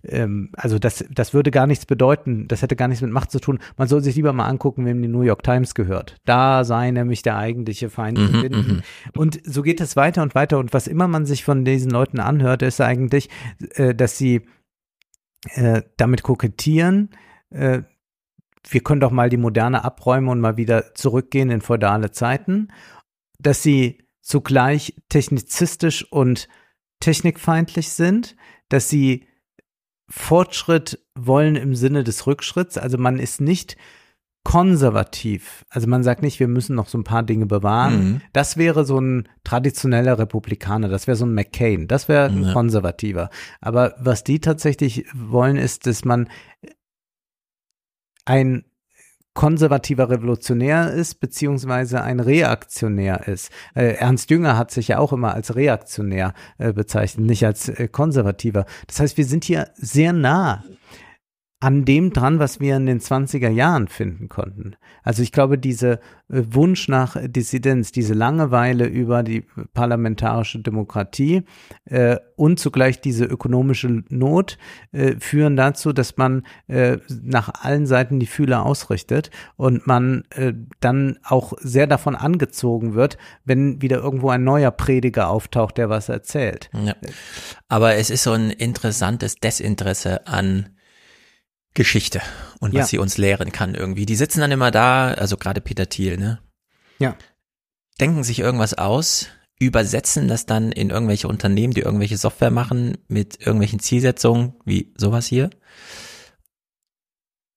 ähm, 0.03 0.49
also 0.53 0.79
das, 0.79 1.05
das 1.09 1.33
würde 1.33 1.51
gar 1.51 1.67
nichts 1.67 1.85
bedeuten, 1.85 2.47
das 2.47 2.61
hätte 2.61 2.75
gar 2.75 2.87
nichts 2.87 3.01
mit 3.01 3.11
Macht 3.11 3.31
zu 3.31 3.39
tun. 3.39 3.59
Man 3.77 3.87
soll 3.87 4.01
sich 4.01 4.15
lieber 4.15 4.33
mal 4.33 4.47
angucken, 4.47 4.85
wem 4.85 5.01
die 5.01 5.07
New 5.07 5.21
York 5.21 5.43
Times 5.43 5.75
gehört. 5.75 6.17
Da 6.25 6.63
sei 6.63 6.91
nämlich 6.91 7.21
der 7.21 7.37
eigentliche 7.37 7.89
Feind 7.89 8.17
zu 8.17 8.31
Mhm, 8.31 8.41
finden. 8.41 8.83
Und 9.15 9.39
so 9.45 9.61
geht 9.61 9.81
es 9.81 9.95
weiter 9.95 10.21
und 10.21 10.35
weiter. 10.35 10.59
Und 10.59 10.73
was 10.73 10.87
immer 10.87 11.07
man 11.07 11.25
sich 11.25 11.43
von 11.43 11.65
diesen 11.65 11.91
Leuten 11.91 12.19
anhört, 12.19 12.61
ist 12.61 12.81
eigentlich, 12.81 13.29
äh, 13.75 13.95
dass 13.95 14.17
sie 14.17 14.41
äh, 15.55 15.83
damit 15.97 16.23
kokettieren, 16.23 17.09
äh, 17.49 17.81
wir 18.69 18.81
können 18.81 19.01
doch 19.01 19.11
mal 19.11 19.29
die 19.29 19.37
Moderne 19.37 19.83
abräumen 19.83 20.29
und 20.29 20.39
mal 20.39 20.57
wieder 20.57 20.95
zurückgehen 20.95 21.49
in 21.49 21.61
feudale 21.61 22.11
Zeiten, 22.11 22.69
dass 23.39 23.61
sie 23.61 24.03
zugleich 24.21 24.95
technizistisch 25.09 26.09
und 26.11 26.47
technikfeindlich 27.03 27.89
sind, 27.89 28.35
dass 28.69 28.89
sie 28.89 29.27
Fortschritt 30.09 30.99
wollen 31.15 31.55
im 31.55 31.75
Sinne 31.75 32.03
des 32.03 32.25
Rückschritts. 32.27 32.77
Also 32.77 32.97
man 32.97 33.19
ist 33.19 33.41
nicht 33.41 33.77
konservativ. 34.45 35.65
Also 35.69 35.87
man 35.87 36.03
sagt 36.03 36.21
nicht, 36.21 36.39
wir 36.39 36.47
müssen 36.49 36.75
noch 36.75 36.87
so 36.87 36.97
ein 36.97 37.03
paar 37.05 37.23
Dinge 37.23 37.45
bewahren. 37.45 38.03
Mhm. 38.03 38.21
Das 38.33 38.57
wäre 38.57 38.83
so 38.85 38.99
ein 38.99 39.29
traditioneller 39.43 40.19
Republikaner. 40.19 40.89
Das 40.89 41.07
wäre 41.07 41.15
so 41.15 41.25
ein 41.25 41.33
McCain. 41.33 41.87
Das 41.87 42.07
wäre 42.09 42.25
ein 42.25 42.43
Ja. 42.43 42.53
konservativer. 42.53 43.29
Aber 43.61 43.95
was 43.99 44.23
die 44.23 44.39
tatsächlich 44.39 45.05
wollen, 45.13 45.55
ist, 45.57 45.85
dass 45.87 46.03
man 46.03 46.29
ein 48.25 48.65
konservativer 49.33 50.09
Revolutionär 50.09 50.91
ist, 50.91 51.19
beziehungsweise 51.19 52.01
ein 52.01 52.19
Reaktionär 52.19 53.27
ist. 53.27 53.51
Äh, 53.75 53.95
Ernst 53.95 54.29
Jünger 54.29 54.57
hat 54.57 54.71
sich 54.71 54.89
ja 54.89 54.99
auch 54.99 55.11
immer 55.13 55.33
als 55.33 55.55
Reaktionär 55.55 56.33
äh, 56.57 56.71
bezeichnet, 56.71 57.25
nicht 57.25 57.45
als 57.45 57.69
äh, 57.69 57.87
konservativer. 57.87 58.65
Das 58.87 58.99
heißt, 58.99 59.17
wir 59.17 59.25
sind 59.25 59.43
hier 59.43 59.69
sehr 59.75 60.13
nah 60.13 60.63
an 61.63 61.85
dem 61.85 62.11
dran, 62.11 62.39
was 62.39 62.59
wir 62.59 62.75
in 62.75 62.85
den 62.85 62.99
20er 62.99 63.47
Jahren 63.47 63.87
finden 63.87 64.27
konnten. 64.27 64.75
Also 65.01 65.23
ich 65.23 65.31
glaube, 65.31 65.57
diese 65.57 66.01
äh, 66.27 66.43
Wunsch 66.49 66.89
nach 66.89 67.15
Dissidenz, 67.25 67.93
diese 67.93 68.13
Langeweile 68.13 68.85
über 68.85 69.23
die 69.23 69.45
parlamentarische 69.73 70.59
Demokratie 70.59 71.43
äh, 71.85 72.17
und 72.35 72.59
zugleich 72.59 72.99
diese 72.99 73.23
ökonomische 73.23 74.03
Not 74.09 74.57
äh, 74.91 75.15
führen 75.19 75.55
dazu, 75.55 75.93
dass 75.93 76.17
man 76.17 76.43
äh, 76.67 76.97
nach 77.23 77.49
allen 77.61 77.85
Seiten 77.85 78.19
die 78.19 78.25
Fühler 78.25 78.65
ausrichtet 78.65 79.31
und 79.55 79.87
man 79.87 80.25
äh, 80.31 80.51
dann 80.81 81.17
auch 81.23 81.53
sehr 81.61 81.87
davon 81.87 82.17
angezogen 82.17 82.93
wird, 82.93 83.17
wenn 83.45 83.81
wieder 83.81 83.99
irgendwo 83.99 84.31
ein 84.31 84.43
neuer 84.43 84.71
Prediger 84.71 85.29
auftaucht, 85.29 85.77
der 85.77 85.89
was 85.89 86.09
erzählt. 86.09 86.69
Ja. 86.73 86.95
Aber 87.69 87.95
es 87.95 88.09
ist 88.09 88.23
so 88.23 88.33
ein 88.33 88.49
interessantes 88.49 89.35
Desinteresse 89.35 90.27
an 90.27 90.72
Geschichte 91.73 92.21
und 92.59 92.73
was 92.73 92.79
Ja. 92.81 92.85
sie 92.87 92.97
uns 92.99 93.17
lehren 93.17 93.51
kann 93.51 93.75
irgendwie. 93.75 94.05
Die 94.05 94.15
sitzen 94.15 94.41
dann 94.41 94.51
immer 94.51 94.71
da, 94.71 95.13
also 95.13 95.37
gerade 95.37 95.61
Peter 95.61 95.89
Thiel, 95.89 96.17
ne? 96.17 96.39
Ja. 96.99 97.15
Denken 97.99 98.23
sich 98.23 98.39
irgendwas 98.39 98.73
aus, 98.73 99.27
übersetzen 99.59 100.27
das 100.27 100.45
dann 100.45 100.71
in 100.71 100.89
irgendwelche 100.89 101.27
Unternehmen, 101.27 101.73
die 101.73 101.81
irgendwelche 101.81 102.17
Software 102.17 102.51
machen 102.51 102.97
mit 103.07 103.39
irgendwelchen 103.39 103.79
Zielsetzungen, 103.79 104.53
wie 104.65 104.93
sowas 104.97 105.25
hier. 105.27 105.49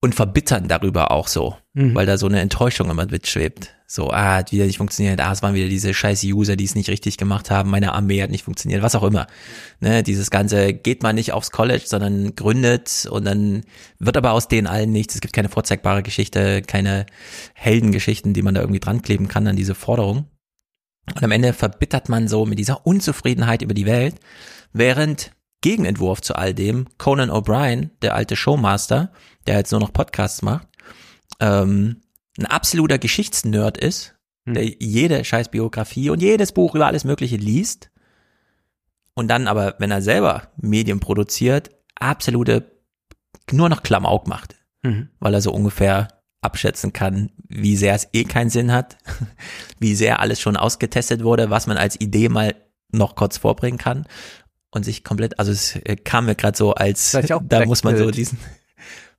Und 0.06 0.14
verbittern 0.14 0.68
darüber 0.68 1.10
auch 1.10 1.26
so, 1.26 1.56
Mhm. 1.74 1.96
weil 1.96 2.06
da 2.06 2.16
so 2.16 2.26
eine 2.28 2.38
Enttäuschung 2.40 2.88
immer 2.90 3.06
mitschwebt. 3.06 3.74
So, 3.88 4.12
ah, 4.12 4.36
hat 4.36 4.52
wieder 4.52 4.64
nicht 4.64 4.76
funktioniert, 4.78 5.20
ah, 5.20 5.32
es 5.32 5.42
waren 5.42 5.54
wieder 5.56 5.68
diese 5.68 5.92
scheiß 5.94 6.22
User, 6.22 6.54
die 6.54 6.62
es 6.62 6.76
nicht 6.76 6.88
richtig 6.88 7.16
gemacht 7.16 7.50
haben, 7.50 7.70
meine 7.70 7.92
Armee 7.92 8.22
hat 8.22 8.30
nicht 8.30 8.44
funktioniert, 8.44 8.82
was 8.82 8.94
auch 8.94 9.02
immer. 9.02 9.26
Ne, 9.80 10.04
dieses 10.04 10.30
ganze 10.30 10.74
geht 10.74 11.02
man 11.02 11.16
nicht 11.16 11.32
aufs 11.32 11.50
College, 11.50 11.82
sondern 11.86 12.36
gründet 12.36 13.08
und 13.10 13.24
dann 13.24 13.64
wird 13.98 14.16
aber 14.16 14.30
aus 14.30 14.46
denen 14.46 14.68
allen 14.68 14.92
nichts. 14.92 15.16
Es 15.16 15.20
gibt 15.20 15.34
keine 15.34 15.48
vorzeigbare 15.48 16.04
Geschichte, 16.04 16.62
keine 16.62 17.06
Heldengeschichten, 17.54 18.32
die 18.32 18.42
man 18.42 18.54
da 18.54 18.60
irgendwie 18.60 18.78
dran 18.78 19.02
kleben 19.02 19.26
kann 19.26 19.48
an 19.48 19.56
diese 19.56 19.74
Forderung. 19.74 20.26
Und 21.16 21.24
am 21.24 21.32
Ende 21.32 21.52
verbittert 21.52 22.08
man 22.08 22.28
so 22.28 22.46
mit 22.46 22.60
dieser 22.60 22.86
Unzufriedenheit 22.86 23.62
über 23.62 23.74
die 23.74 23.86
Welt, 23.86 24.14
während 24.72 25.32
Gegenentwurf 25.62 26.20
zu 26.20 26.36
all 26.36 26.54
dem 26.54 26.86
Conan 26.96 27.30
O'Brien, 27.30 27.90
der 28.02 28.14
alte 28.14 28.36
Showmaster, 28.36 29.10
der 29.46 29.56
jetzt 29.58 29.70
nur 29.70 29.80
noch 29.80 29.92
Podcasts 29.92 30.42
macht, 30.42 30.68
ähm, 31.40 32.00
ein 32.38 32.46
absoluter 32.46 32.98
Geschichtsnerd 32.98 33.78
ist, 33.78 34.14
der 34.44 34.64
jede 34.64 35.24
scheiß 35.24 35.48
Biografie 35.50 36.10
und 36.10 36.22
jedes 36.22 36.52
Buch 36.52 36.74
über 36.76 36.86
alles 36.86 37.04
Mögliche 37.04 37.36
liest 37.36 37.90
und 39.14 39.28
dann 39.28 39.48
aber, 39.48 39.74
wenn 39.78 39.90
er 39.90 40.02
selber 40.02 40.52
Medien 40.56 41.00
produziert, 41.00 41.70
absolute 41.96 42.70
nur 43.50 43.68
noch 43.68 43.82
Klamauk 43.82 44.26
macht, 44.28 44.56
Mhm. 44.82 45.08
weil 45.18 45.34
er 45.34 45.40
so 45.40 45.52
ungefähr 45.52 46.08
abschätzen 46.42 46.92
kann, 46.92 47.30
wie 47.48 47.76
sehr 47.76 47.94
es 47.94 48.08
eh 48.12 48.24
keinen 48.24 48.50
Sinn 48.50 48.70
hat, 48.72 48.98
wie 49.80 49.94
sehr 49.96 50.20
alles 50.20 50.40
schon 50.40 50.56
ausgetestet 50.56 51.24
wurde, 51.24 51.50
was 51.50 51.66
man 51.66 51.76
als 51.76 52.00
Idee 52.00 52.28
mal 52.28 52.54
noch 52.92 53.16
kurz 53.16 53.36
vorbringen 53.38 53.78
kann 53.78 54.06
und 54.70 54.84
sich 54.84 55.02
komplett, 55.02 55.40
also 55.40 55.50
es 55.50 55.76
kam 56.04 56.26
mir 56.26 56.36
gerade 56.36 56.56
so 56.56 56.74
als, 56.74 57.12
da 57.48 57.64
muss 57.66 57.82
man 57.82 57.96
so 57.96 58.10
diesen, 58.12 58.38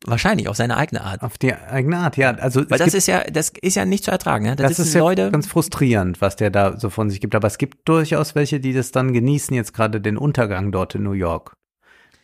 wahrscheinlich 0.06 0.48
auf 0.48 0.56
seine 0.56 0.78
eigene 0.78 1.02
Art. 1.02 1.22
Auf 1.24 1.38
die 1.38 1.54
eigene 1.54 1.98
Art, 1.98 2.18
ja. 2.18 2.32
Also 2.36 2.70
Weil 2.70 2.78
das 2.80 2.94
ist 2.94 3.08
ja, 3.08 3.24
das 3.24 3.50
ist 3.62 3.76
ja 3.76 3.86
nicht 3.86 4.04
zu 4.04 4.12
ertragen, 4.12 4.46
ne? 4.46 4.56
Da 4.56 4.64
das 4.68 4.80
ist 4.80 4.94
ja 4.94 5.00
Leute, 5.02 5.32
ganz 5.32 5.48
frustrierend, 5.48 6.22
was 6.22 6.36
der 6.36 6.50
da 6.50 6.80
so 6.80 6.90
von 6.90 7.10
sich 7.10 7.20
gibt. 7.22 7.36
Aber 7.36 7.48
es 7.48 7.58
gibt 7.58 7.88
durchaus 7.90 8.36
welche, 8.36 8.60
die 8.60 8.74
das 8.74 8.92
dann 8.92 9.14
genießen, 9.14 9.56
jetzt 9.56 9.74
gerade 9.74 10.00
den 10.02 10.18
Untergang 10.18 10.72
dort 10.72 10.96
in 10.96 11.04
New 11.04 11.14
York. 11.14 11.56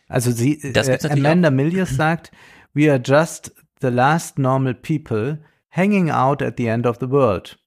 Also 0.08 0.30
sie, 0.30 0.72
Das 0.72 0.88
äh, 0.88 0.98
Amanda 1.10 1.50
Milius 1.50 1.90
sagt, 1.96 2.30
we 2.74 2.90
are 2.90 3.00
just 3.04 3.52
the 3.80 3.88
last 3.88 4.38
normal 4.38 4.74
people 4.74 5.42
hanging 5.70 6.10
out 6.10 6.42
at 6.42 6.54
the 6.58 6.66
end 6.66 6.86
of 6.86 6.98
the 7.00 7.10
world. 7.10 7.58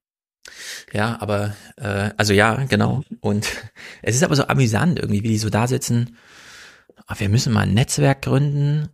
Ja, 0.93 1.17
aber 1.19 1.55
äh, 1.75 2.11
also 2.15 2.31
ja, 2.33 2.55
genau. 2.69 3.03
Und 3.19 3.47
es 4.01 4.15
ist 4.15 4.23
aber 4.23 4.35
so 4.35 4.47
amüsant 4.47 4.99
irgendwie, 4.99 5.23
wie 5.23 5.29
die 5.29 5.37
so 5.37 5.49
da 5.49 5.67
sitzen. 5.67 6.15
"Ah, 7.07 7.15
Wir 7.17 7.27
müssen 7.27 7.51
mal 7.51 7.61
ein 7.61 7.73
Netzwerk 7.73 8.21
gründen 8.21 8.87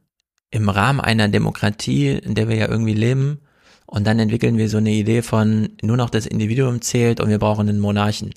im 0.54 0.70
Rahmen 0.70 1.00
einer 1.02 1.28
Demokratie, 1.28 2.10
in 2.10 2.36
der 2.36 2.48
wir 2.48 2.56
ja 2.56 2.70
irgendwie 2.70 2.94
leben. 2.94 3.40
Und 3.86 4.06
dann 4.08 4.20
entwickeln 4.20 4.58
wir 4.58 4.70
so 4.70 4.78
eine 4.78 4.92
Idee 4.92 5.22
von 5.22 5.70
nur 5.82 5.98
noch 5.98 6.10
das 6.10 6.26
Individuum 6.26 6.82
zählt 6.82 7.20
und 7.20 7.30
wir 7.30 7.40
brauchen 7.40 7.68
einen 7.70 7.80
Monarchen. 7.80 8.34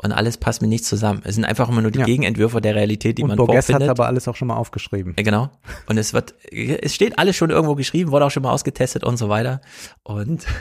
Und 0.00 0.12
alles 0.12 0.36
passt 0.36 0.62
mir 0.62 0.68
nicht 0.68 0.84
zusammen. 0.84 1.22
Es 1.24 1.34
sind 1.34 1.44
einfach 1.44 1.68
immer 1.68 1.82
nur 1.82 1.90
die 1.90 1.98
Ja. 1.98 2.04
Gegenentwürfe 2.04 2.60
der 2.60 2.76
Realität, 2.76 3.18
die 3.18 3.22
Und 3.22 3.28
man 3.28 3.36
Borges 3.36 3.56
hat 3.56 3.64
vorfindet. 3.66 3.90
aber 3.90 4.06
alles 4.06 4.28
auch 4.28 4.36
schon 4.36 4.46
mal 4.48 4.56
aufgeschrieben. 4.56 5.14
Ja, 5.18 5.24
Genau. 5.24 5.50
Und 5.86 5.98
es 5.98 6.14
wird, 6.14 6.34
es 6.52 6.94
steht 6.94 7.18
alles 7.18 7.34
schon 7.36 7.50
irgendwo 7.50 7.74
geschrieben, 7.74 8.12
wurde 8.12 8.24
auch 8.26 8.30
schon 8.30 8.44
mal 8.44 8.52
ausgetestet 8.52 9.02
und 9.04 9.16
so 9.16 9.28
weiter. 9.28 9.60
Und 10.04 10.46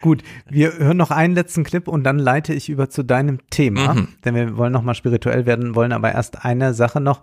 Gut, 0.00 0.22
wir 0.48 0.78
hören 0.78 0.96
noch 0.96 1.10
einen 1.10 1.34
letzten 1.34 1.64
Clip 1.64 1.88
und 1.88 2.04
dann 2.04 2.20
leite 2.20 2.54
ich 2.54 2.68
über 2.68 2.88
zu 2.88 3.02
deinem 3.02 3.40
Thema, 3.50 3.94
Mhm. 3.94 4.08
denn 4.24 4.34
wir 4.36 4.56
wollen 4.56 4.72
noch 4.72 4.82
mal 4.82 4.94
spirituell 4.94 5.44
werden, 5.44 5.74
wollen 5.74 5.90
aber 5.92 6.12
erst 6.12 6.44
eine 6.44 6.72
Sache 6.72 7.00
noch. 7.00 7.20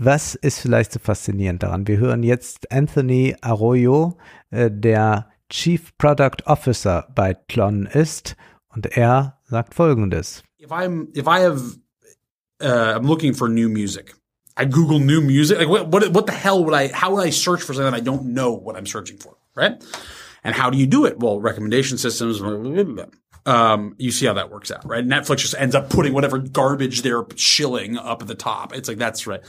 Was 0.00 0.36
ist 0.36 0.60
vielleicht 0.60 0.92
so 0.92 1.00
faszinierend 1.00 1.62
daran? 1.64 1.88
Wir 1.88 1.98
hören 1.98 2.22
jetzt 2.22 2.70
Anthony 2.70 3.34
Arroyo, 3.40 4.16
äh, 4.50 4.70
der 4.70 5.28
Chief 5.50 5.96
Product 5.98 6.46
Officer 6.46 7.08
bei 7.14 7.34
Klon 7.34 7.86
ist 7.86 8.36
und 8.68 8.86
er 8.96 9.40
sagt 9.44 9.74
Folgendes. 9.74 10.44
if 10.58 10.70
I'm 10.70 11.08
if 11.14 11.26
I 11.26 11.40
have 11.40 11.78
uh, 12.60 12.94
I'm 12.96 13.06
looking 13.06 13.34
for 13.34 13.48
new 13.48 13.68
music, 13.68 14.14
I 14.56 14.66
Google 14.66 14.98
new 15.00 15.20
music. 15.20 15.58
Like 15.58 15.68
what, 15.68 15.88
what 15.88 16.12
what 16.12 16.26
the 16.26 16.32
hell 16.32 16.64
would 16.64 16.74
I? 16.74 16.88
How 16.88 17.14
would 17.14 17.26
I 17.26 17.30
search 17.30 17.62
for 17.62 17.74
something 17.74 17.90
that 17.90 17.94
I 17.94 18.00
don't 18.00 18.34
know 18.34 18.52
what 18.52 18.76
I'm 18.76 18.86
searching 18.86 19.18
for? 19.18 19.36
Right? 19.56 19.82
And 20.44 20.54
how 20.54 20.70
do 20.70 20.78
you 20.78 20.86
do 20.86 21.04
it? 21.06 21.18
Well, 21.18 21.40
recommendation 21.40 21.98
systems. 21.98 22.38
blah, 22.38 22.56
blah, 22.56 22.84
blah. 22.84 23.04
Um, 23.46 23.94
you 23.98 24.10
see 24.10 24.26
how 24.26 24.34
that 24.34 24.50
works 24.50 24.70
out, 24.70 24.84
right? 24.84 25.04
Netflix 25.04 25.38
just 25.38 25.54
ends 25.58 25.74
up 25.74 25.88
putting 25.88 26.12
whatever 26.12 26.38
garbage 26.38 27.02
they're 27.02 27.24
shilling 27.34 27.96
up 27.96 28.22
at 28.22 28.28
the 28.28 28.34
top. 28.34 28.74
It's 28.74 28.88
like 28.88 28.98
that's 28.98 29.26
right. 29.26 29.40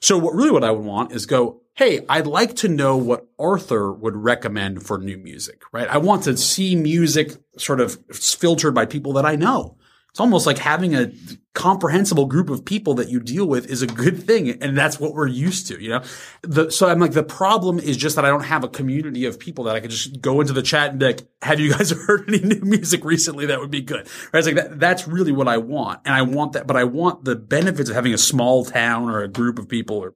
So 0.00 0.18
what 0.18 0.34
really 0.34 0.50
what 0.50 0.64
I 0.64 0.70
would 0.70 0.84
want 0.84 1.12
is 1.12 1.26
go, 1.26 1.62
hey, 1.74 2.04
I'd 2.08 2.26
like 2.26 2.56
to 2.56 2.68
know 2.68 2.96
what 2.96 3.28
Arthur 3.38 3.92
would 3.92 4.16
recommend 4.16 4.84
for 4.84 4.98
new 4.98 5.16
music, 5.16 5.62
right? 5.72 5.88
I 5.88 5.98
want 5.98 6.24
to 6.24 6.36
see 6.36 6.74
music 6.74 7.36
sort 7.56 7.80
of 7.80 7.98
filtered 8.12 8.74
by 8.74 8.84
people 8.86 9.12
that 9.14 9.24
I 9.24 9.36
know. 9.36 9.76
It's 10.10 10.20
almost 10.20 10.46
like 10.46 10.58
having 10.58 10.94
a 10.94 11.12
comprehensible 11.54 12.26
group 12.26 12.50
of 12.50 12.64
people 12.64 12.94
that 12.94 13.08
you 13.08 13.20
deal 13.20 13.46
with 13.46 13.66
is 13.66 13.82
a 13.82 13.86
good 13.86 14.22
thing. 14.22 14.50
And 14.62 14.76
that's 14.76 14.98
what 14.98 15.12
we're 15.12 15.26
used 15.26 15.66
to, 15.68 15.82
you 15.82 15.90
know? 15.90 16.02
The, 16.42 16.70
so 16.70 16.88
I'm 16.88 16.98
like, 16.98 17.12
the 17.12 17.22
problem 17.22 17.78
is 17.78 17.96
just 17.96 18.16
that 18.16 18.24
I 18.24 18.28
don't 18.28 18.44
have 18.44 18.64
a 18.64 18.68
community 18.68 19.26
of 19.26 19.38
people 19.38 19.64
that 19.64 19.76
I 19.76 19.80
could 19.80 19.90
just 19.90 20.20
go 20.20 20.40
into 20.40 20.52
the 20.52 20.62
chat 20.62 20.90
and 20.90 20.98
be 20.98 21.06
like, 21.06 21.28
have 21.42 21.60
you 21.60 21.72
guys 21.72 21.90
heard 22.06 22.24
any 22.28 22.40
new 22.40 22.60
music 22.62 23.04
recently 23.04 23.46
that 23.46 23.60
would 23.60 23.70
be 23.70 23.82
good? 23.82 24.08
Right? 24.32 24.38
It's 24.38 24.46
like 24.46 24.56
that, 24.56 24.80
that's 24.80 25.06
really 25.06 25.32
what 25.32 25.48
I 25.48 25.58
want. 25.58 26.00
And 26.04 26.14
I 26.14 26.22
want 26.22 26.52
that, 26.52 26.66
but 26.66 26.76
I 26.76 26.84
want 26.84 27.24
the 27.24 27.36
benefits 27.36 27.90
of 27.90 27.96
having 27.96 28.14
a 28.14 28.18
small 28.18 28.64
town 28.64 29.08
or 29.10 29.22
a 29.22 29.28
group 29.28 29.58
of 29.58 29.68
people 29.68 29.98
or 29.98 30.14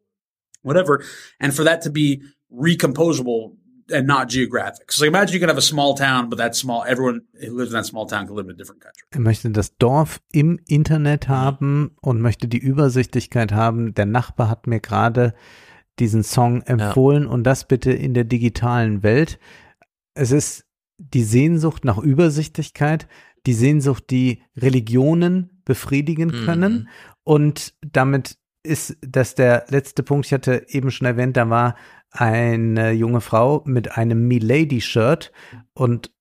whatever. 0.62 1.04
And 1.38 1.54
for 1.54 1.64
that 1.64 1.82
to 1.82 1.90
be 1.90 2.22
recomposable 2.52 3.56
and 3.92 4.06
not 4.06 4.28
geographic. 4.28 4.92
So 4.92 5.04
imagine 5.04 5.34
you 5.34 5.40
can 5.40 5.48
have 5.48 5.58
a 5.58 5.62
small 5.62 5.94
town, 5.94 6.28
but 6.28 6.38
that 6.38 6.54
small, 6.54 6.84
everyone 6.86 7.22
who 7.34 7.56
lives 7.56 7.70
in 7.70 7.76
that 7.76 7.86
small 7.86 8.06
town 8.06 8.26
can 8.26 8.36
live 8.36 8.46
in 8.46 8.52
a 8.52 8.56
different 8.56 8.80
country. 8.80 9.02
Er 9.10 9.20
möchte 9.20 9.50
das 9.50 9.76
Dorf 9.76 10.20
im 10.32 10.58
Internet 10.66 11.28
haben 11.28 11.96
und 12.00 12.20
möchte 12.20 12.48
die 12.48 12.58
Übersichtlichkeit 12.58 13.52
haben. 13.52 13.94
Der 13.94 14.06
Nachbar 14.06 14.48
hat 14.48 14.66
mir 14.66 14.80
gerade 14.80 15.34
diesen 15.98 16.22
Song 16.22 16.62
empfohlen 16.62 17.26
und 17.26 17.44
das 17.44 17.68
bitte 17.68 17.92
in 17.92 18.14
der 18.14 18.24
digitalen 18.24 19.02
Welt. 19.02 19.38
Es 20.14 20.30
ist 20.30 20.64
die 20.98 21.24
Sehnsucht 21.24 21.84
nach 21.84 21.98
Übersichtlichkeit, 21.98 23.08
die 23.46 23.54
Sehnsucht, 23.54 24.04
die 24.10 24.42
Religionen 24.56 25.60
befriedigen 25.64 26.30
können 26.44 26.88
und 27.24 27.74
damit 27.80 28.36
ist 28.62 28.96
das 29.00 29.34
der 29.34 29.66
letzte 29.68 30.02
Punkt. 30.02 30.26
Ich 30.26 30.32
hatte 30.32 30.64
eben 30.68 30.90
schon 30.90 31.06
erwähnt, 31.06 31.36
da 31.36 31.50
war 31.50 31.76
eine 32.12 32.92
junge 32.92 33.20
Frau 33.20 33.62
mit 33.64 33.96
einem 33.96 34.28
Milady-Shirt 34.28 35.32
und 35.74 36.12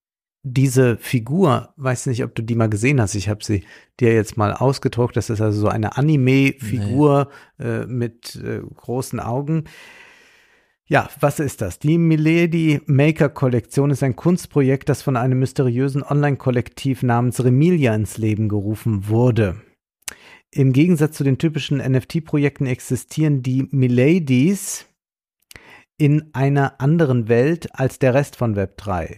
diese 0.43 0.97
Figur, 0.97 1.73
weiß 1.77 2.07
nicht, 2.07 2.23
ob 2.23 2.33
du 2.33 2.41
die 2.41 2.55
mal 2.55 2.69
gesehen 2.69 2.99
hast, 2.99 3.13
ich 3.13 3.29
habe 3.29 3.43
sie 3.43 3.63
dir 3.99 4.13
jetzt 4.13 4.37
mal 4.37 4.53
ausgedruckt, 4.53 5.15
das 5.15 5.29
ist 5.29 5.41
also 5.41 5.61
so 5.61 5.67
eine 5.67 5.97
Anime-Figur 5.97 7.29
äh, 7.59 7.85
mit 7.85 8.35
äh, 8.37 8.61
großen 8.75 9.19
Augen. 9.19 9.65
Ja, 10.87 11.09
was 11.19 11.39
ist 11.39 11.61
das? 11.61 11.79
Die 11.79 11.97
Milady 11.97 12.81
Maker 12.85 13.29
Kollektion 13.29 13.91
ist 13.91 14.03
ein 14.03 14.15
Kunstprojekt, 14.15 14.89
das 14.89 15.03
von 15.03 15.15
einem 15.15 15.39
mysteriösen 15.39 16.03
Online-Kollektiv 16.03 17.03
namens 17.03 17.43
Remilia 17.43 17.93
ins 17.93 18.17
Leben 18.17 18.49
gerufen 18.49 19.07
wurde. 19.07 19.61
Im 20.49 20.73
Gegensatz 20.73 21.15
zu 21.15 21.23
den 21.23 21.37
typischen 21.37 21.77
NFT-Projekten 21.77 22.65
existieren 22.65 23.41
die 23.41 23.69
Miladies 23.71 24.85
in 26.01 26.33
einer 26.33 26.81
anderen 26.81 27.29
Welt 27.29 27.79
als 27.79 27.99
der 27.99 28.15
Rest 28.15 28.35
von 28.35 28.55
Web3. 28.55 29.17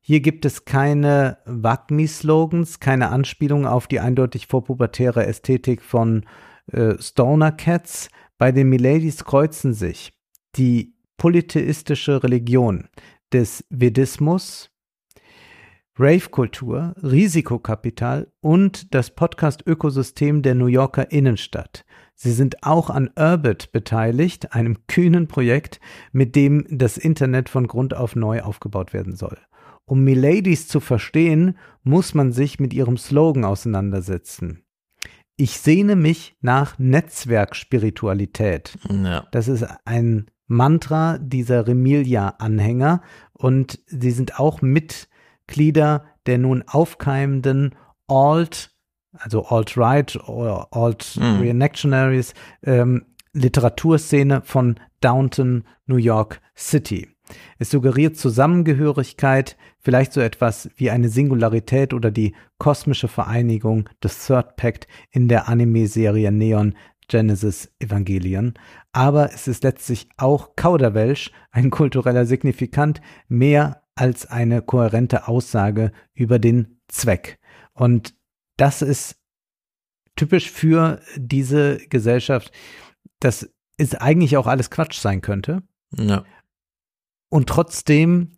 Hier 0.00 0.20
gibt 0.20 0.44
es 0.44 0.64
keine 0.64 1.38
WAGMI-Slogans, 1.46 2.78
keine 2.78 3.08
Anspielung 3.10 3.66
auf 3.66 3.88
die 3.88 3.98
eindeutig 3.98 4.46
vorpubertäre 4.46 5.26
Ästhetik 5.26 5.82
von 5.82 6.24
äh, 6.70 6.94
Stoner 7.00 7.50
Cats. 7.50 8.08
Bei 8.38 8.52
den 8.52 8.68
Miladies 8.68 9.24
kreuzen 9.24 9.74
sich 9.74 10.12
die 10.54 10.94
polytheistische 11.16 12.22
Religion 12.22 12.88
des 13.32 13.64
Vedismus, 13.68 14.70
Rave-Kultur, 15.98 16.94
Risikokapital 17.02 18.30
und 18.40 18.94
das 18.94 19.10
Podcast-Ökosystem 19.10 20.42
der 20.42 20.54
New 20.54 20.66
Yorker 20.66 21.10
Innenstadt. 21.10 21.84
Sie 22.14 22.32
sind 22.32 22.62
auch 22.62 22.90
an 22.90 23.10
Urbit 23.16 23.72
beteiligt, 23.72 24.54
einem 24.54 24.86
kühnen 24.86 25.28
Projekt, 25.28 25.80
mit 26.12 26.36
dem 26.36 26.66
das 26.70 26.96
Internet 26.96 27.48
von 27.48 27.66
Grund 27.66 27.94
auf 27.94 28.16
neu 28.16 28.42
aufgebaut 28.42 28.92
werden 28.92 29.16
soll. 29.16 29.38
Um 29.84 30.04
Miladies 30.04 30.68
zu 30.68 30.80
verstehen, 30.80 31.58
muss 31.82 32.14
man 32.14 32.32
sich 32.32 32.60
mit 32.60 32.72
ihrem 32.72 32.96
Slogan 32.96 33.44
auseinandersetzen. 33.44 34.62
Ich 35.36 35.58
sehne 35.58 35.96
mich 35.96 36.36
nach 36.40 36.78
Netzwerkspiritualität. 36.78 38.78
Ja. 38.88 39.26
Das 39.32 39.48
ist 39.48 39.66
ein 39.84 40.26
Mantra 40.46 41.18
dieser 41.18 41.66
Remilia-Anhänger 41.66 43.02
und 43.32 43.80
sie 43.86 44.10
sind 44.10 44.38
auch 44.38 44.62
Mitglieder 44.62 46.04
der 46.26 46.38
nun 46.38 46.62
aufkeimenden 46.66 47.74
Alt, 48.06 48.71
also 49.12 49.44
Alt-Right 49.46 50.16
oder 50.28 50.68
Alt-Reactionaries 50.70 52.34
ähm, 52.62 53.06
Literaturszene 53.32 54.42
von 54.42 54.78
Downton, 55.00 55.64
New 55.86 55.96
York 55.96 56.40
City. 56.56 57.08
Es 57.58 57.70
suggeriert 57.70 58.16
Zusammengehörigkeit, 58.16 59.56
vielleicht 59.78 60.12
so 60.12 60.20
etwas 60.20 60.68
wie 60.76 60.90
eine 60.90 61.08
Singularität 61.08 61.94
oder 61.94 62.10
die 62.10 62.34
kosmische 62.58 63.08
Vereinigung 63.08 63.88
des 64.02 64.26
Third 64.26 64.56
Pact 64.56 64.86
in 65.10 65.28
der 65.28 65.48
Anime-Serie 65.48 66.30
Neon 66.30 66.74
Genesis 67.08 67.70
Evangelion. 67.78 68.54
Aber 68.92 69.32
es 69.32 69.48
ist 69.48 69.64
letztlich 69.64 70.08
auch 70.16 70.56
Kauderwelsch, 70.56 71.30
ein 71.50 71.70
kultureller 71.70 72.26
Signifikant, 72.26 73.00
mehr 73.28 73.82
als 73.94 74.26
eine 74.26 74.62
kohärente 74.62 75.28
Aussage 75.28 75.92
über 76.14 76.38
den 76.38 76.80
Zweck. 76.88 77.38
Und 77.74 78.14
das 78.62 78.80
ist 78.80 79.16
typisch 80.14 80.48
für 80.48 81.00
diese 81.16 81.78
Gesellschaft, 81.88 82.52
dass 83.18 83.50
es 83.76 83.96
eigentlich 83.96 84.36
auch 84.36 84.46
alles 84.46 84.70
Quatsch 84.70 85.00
sein 85.00 85.20
könnte. 85.20 85.64
Ja. 85.98 86.24
Und 87.28 87.48
trotzdem 87.48 88.36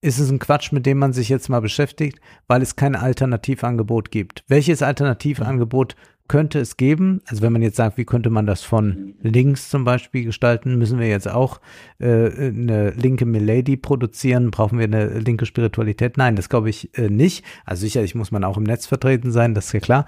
ist 0.00 0.20
es 0.20 0.30
ein 0.30 0.38
Quatsch, 0.38 0.70
mit 0.70 0.86
dem 0.86 0.98
man 0.98 1.12
sich 1.12 1.28
jetzt 1.28 1.48
mal 1.48 1.58
beschäftigt, 1.58 2.20
weil 2.46 2.62
es 2.62 2.76
kein 2.76 2.94
Alternativangebot 2.94 4.12
gibt. 4.12 4.44
Welches 4.46 4.80
Alternativangebot 4.80 5.96
könnte 6.28 6.60
es 6.60 6.76
geben? 6.76 7.20
Also 7.26 7.42
wenn 7.42 7.52
man 7.52 7.62
jetzt 7.62 7.76
sagt, 7.76 7.96
wie 7.96 8.04
könnte 8.04 8.30
man 8.30 8.46
das 8.46 8.62
von 8.62 9.14
links 9.20 9.70
zum 9.70 9.84
Beispiel 9.84 10.24
gestalten, 10.24 10.78
müssen 10.78 10.98
wir 10.98 11.08
jetzt 11.08 11.28
auch 11.28 11.60
äh, 11.98 12.48
eine 12.48 12.90
linke 12.90 13.26
Milady 13.26 13.76
produzieren? 13.76 14.50
Brauchen 14.50 14.78
wir 14.78 14.84
eine 14.84 15.18
linke 15.18 15.46
Spiritualität? 15.46 16.16
Nein, 16.16 16.36
das 16.36 16.48
glaube 16.48 16.70
ich 16.70 16.96
äh, 16.96 17.08
nicht. 17.08 17.44
Also 17.64 17.80
sicherlich 17.80 18.14
muss 18.14 18.30
man 18.30 18.44
auch 18.44 18.56
im 18.56 18.62
Netz 18.62 18.86
vertreten 18.86 19.32
sein, 19.32 19.54
das 19.54 19.66
ist 19.66 19.72
ja 19.72 19.80
klar. 19.80 20.06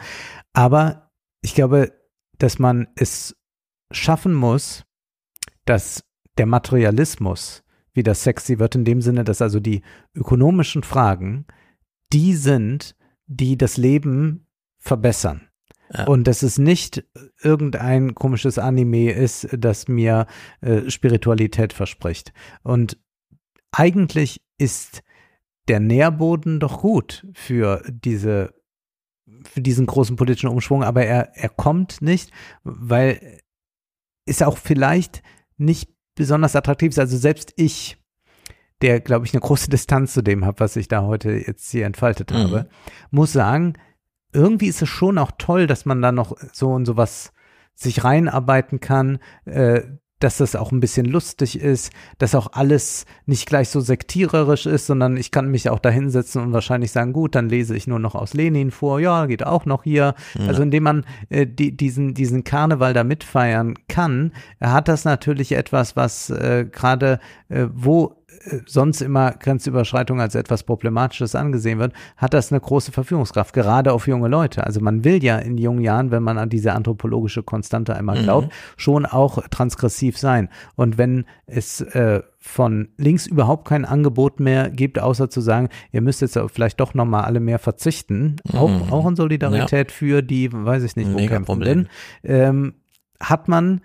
Aber 0.53 1.11
ich 1.43 1.55
glaube, 1.55 1.93
dass 2.39 2.59
man 2.59 2.89
es 2.95 3.37
schaffen 3.91 4.35
muss, 4.35 4.85
dass 5.65 6.05
der 6.39 6.47
Materialismus 6.47 7.65
wieder 7.93 8.15
sexy 8.15 8.59
wird, 8.59 8.75
in 8.75 8.85
dem 8.85 9.01
Sinne, 9.01 9.25
dass 9.25 9.43
also 9.43 9.61
die 9.61 9.83
ökonomischen 10.15 10.83
Fragen 10.83 11.47
die 12.13 12.35
sind, 12.35 12.97
die 13.27 13.57
das 13.57 13.77
Leben 13.77 14.47
verbessern. 14.79 15.50
Ja. 15.93 16.07
Und 16.07 16.27
dass 16.27 16.43
es 16.43 16.59
nicht 16.59 17.05
irgendein 17.43 18.15
komisches 18.15 18.59
Anime 18.59 19.13
ist, 19.13 19.49
das 19.53 19.89
mir 19.89 20.27
äh, 20.61 20.89
Spiritualität 20.89 21.73
verspricht. 21.73 22.33
Und 22.63 22.99
eigentlich 23.73 24.41
ist 24.59 25.03
der 25.69 25.81
Nährboden 25.81 26.61
doch 26.61 26.81
gut 26.81 27.27
für 27.35 27.83
diese 27.89 28.55
für 29.45 29.61
diesen 29.61 29.87
großen 29.87 30.17
politischen 30.17 30.51
Umschwung, 30.51 30.83
aber 30.85 31.05
er, 31.05 31.35
er 31.35 31.49
kommt 31.49 32.03
nicht, 32.03 32.31
weil 32.63 33.39
ist 34.27 34.43
auch 34.43 34.59
vielleicht 34.59 35.23
nicht 35.57 35.91
besonders 36.15 36.57
attraktiv 36.57 36.91
ist. 36.91 36.99
Also 36.99 37.17
selbst 37.17 37.53
ich, 37.57 37.97
der, 38.83 39.01
glaube 39.01 39.27
ich, 39.27 39.33
eine 39.33 39.41
große 39.41 39.71
Distanz 39.71 40.13
zu 40.13 40.23
dem 40.23 40.45
habe, 40.45 40.61
was 40.61 40.77
ich 40.77 40.89
da 40.89 41.03
heute 41.03 41.31
jetzt 41.33 41.71
hier 41.71 41.87
entfaltet 41.87 42.31
Mhm. 42.31 42.37
habe, 42.37 42.69
muss 43.11 43.33
sagen, 43.33 43.75
irgendwie 44.33 44.69
ist 44.69 44.83
es 44.83 44.89
schon 44.89 45.19
auch 45.19 45.33
toll, 45.39 45.67
dass 45.67 45.85
man 45.85 46.03
da 46.03 46.13
noch 46.13 46.37
so 46.53 46.71
und 46.71 46.85
sowas 46.85 47.33
sich 47.75 48.05
reinarbeiten 48.05 48.81
kann, 48.81 49.19
äh, 49.47 49.83
dass 50.21 50.37
das 50.37 50.55
auch 50.55 50.71
ein 50.71 50.81
bisschen 50.81 51.07
lustig 51.07 51.59
ist, 51.59 51.93
dass 52.19 52.35
auch 52.35 52.53
alles 52.53 53.07
nicht 53.25 53.47
gleich 53.47 53.71
so 53.71 53.81
sektiererisch 53.81 54.67
ist, 54.67 54.87
sondern 54.87 55.17
ich 55.17 55.31
kann 55.31 55.51
mich 55.51 55.69
auch 55.71 55.79
da 55.79 55.89
hinsetzen 55.89 56.43
und 56.43 56.53
wahrscheinlich 56.53 56.93
sagen, 56.93 57.15
gut, 57.15 57.35
dann 57.35 57.49
lese 57.49 57.75
ich 57.75 57.87
nur 57.87 57.99
noch 57.99 58.15
aus 58.15 58.35
Lenin 58.35 58.71
vor, 58.71 59.01
ja, 59.01 59.25
geht 59.25 59.45
auch 59.45 59.65
noch 59.65 59.83
hier. 59.83 60.15
Ja. 60.39 60.47
Also 60.47 60.63
indem 60.63 60.83
man 60.83 61.05
äh, 61.31 61.47
die, 61.47 61.75
diesen, 61.75 62.13
diesen 62.13 62.45
Karneval 62.45 62.93
da 62.93 63.03
mitfeiern 63.03 63.75
kann, 63.89 64.33
hat 64.61 64.89
das 64.89 65.07
natürlich 65.07 65.53
etwas, 65.53 65.97
was 65.97 66.29
äh, 66.29 66.67
gerade, 66.71 67.19
äh, 67.49 67.67
wo 67.73 68.20
sonst 68.67 69.03
immer 69.03 69.33
Grenzüberschreitung 69.33 70.21
als 70.21 70.35
etwas 70.35 70.63
Problematisches 70.63 71.35
angesehen 71.35 71.79
wird, 71.79 71.93
hat 72.17 72.33
das 72.33 72.51
eine 72.51 72.61
große 72.61 72.91
Verführungskraft, 72.91 73.53
gerade 73.53 73.93
auf 73.93 74.07
junge 74.07 74.29
Leute. 74.29 74.65
Also 74.65 74.81
man 74.81 75.05
will 75.05 75.23
ja 75.23 75.37
in 75.39 75.59
jungen 75.59 75.83
Jahren, 75.83 76.11
wenn 76.11 76.23
man 76.23 76.39
an 76.39 76.49
diese 76.49 76.73
anthropologische 76.73 77.43
Konstante 77.43 77.95
einmal 77.95 78.19
Mhm. 78.19 78.23
glaubt, 78.23 78.53
schon 78.77 79.05
auch 79.05 79.47
transgressiv 79.51 80.17
sein. 80.17 80.49
Und 80.75 80.97
wenn 80.97 81.27
es 81.47 81.83
äh, 81.83 82.23
von 82.39 82.89
links 82.97 83.27
überhaupt 83.27 83.69
kein 83.69 83.85
Angebot 83.85 84.41
mehr 84.41 84.71
gibt, 84.71 84.99
außer 84.99 85.29
zu 85.29 85.43
sagen, 85.43 85.69
ihr 85.93 86.01
müsst 86.01 86.23
jetzt 86.23 86.39
vielleicht 86.53 86.81
doch 86.81 86.95
nochmal 86.95 87.25
alle 87.25 87.41
mehr 87.41 87.59
verzichten, 87.59 88.37
auch, 88.55 88.71
Mhm. 88.71 88.91
auch 88.93 89.07
in 89.07 89.17
Solidarität 89.17 89.93
für 89.93 90.23
die, 90.23 90.51
weiß 90.51 90.83
ich 90.85 90.97
nicht, 90.97 91.13
wo 91.13 91.19
kämpfen 91.29 91.61
denn, 91.61 91.89
ähm, 92.25 92.75
hat 93.21 93.49
man 93.49 93.83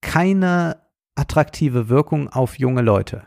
keine 0.00 0.76
attraktive 1.18 1.88
Wirkung 1.88 2.28
auf 2.28 2.58
junge 2.58 2.82
Leute. 2.82 3.24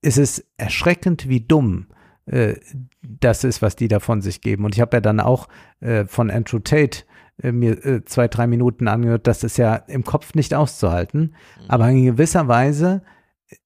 Es 0.00 0.18
ist 0.18 0.46
erschreckend, 0.56 1.28
wie 1.28 1.40
dumm 1.40 1.88
äh, 2.26 2.56
das 3.02 3.44
ist, 3.44 3.62
was 3.62 3.76
die 3.76 3.88
da 3.88 4.00
von 4.00 4.20
sich 4.20 4.40
geben. 4.40 4.64
Und 4.64 4.74
ich 4.74 4.80
habe 4.80 4.96
ja 4.96 5.00
dann 5.00 5.20
auch 5.20 5.48
äh, 5.80 6.04
von 6.04 6.30
Andrew 6.30 6.58
Tate 6.58 7.04
äh, 7.42 7.52
mir 7.52 7.84
äh, 7.84 8.04
zwei, 8.04 8.28
drei 8.28 8.46
Minuten 8.46 8.88
angehört, 8.88 9.26
das 9.26 9.44
ist 9.44 9.56
ja 9.56 9.76
im 9.76 10.04
Kopf 10.04 10.34
nicht 10.34 10.54
auszuhalten. 10.54 11.34
Aber 11.68 11.88
in 11.88 12.04
gewisser 12.04 12.48
Weise 12.48 13.02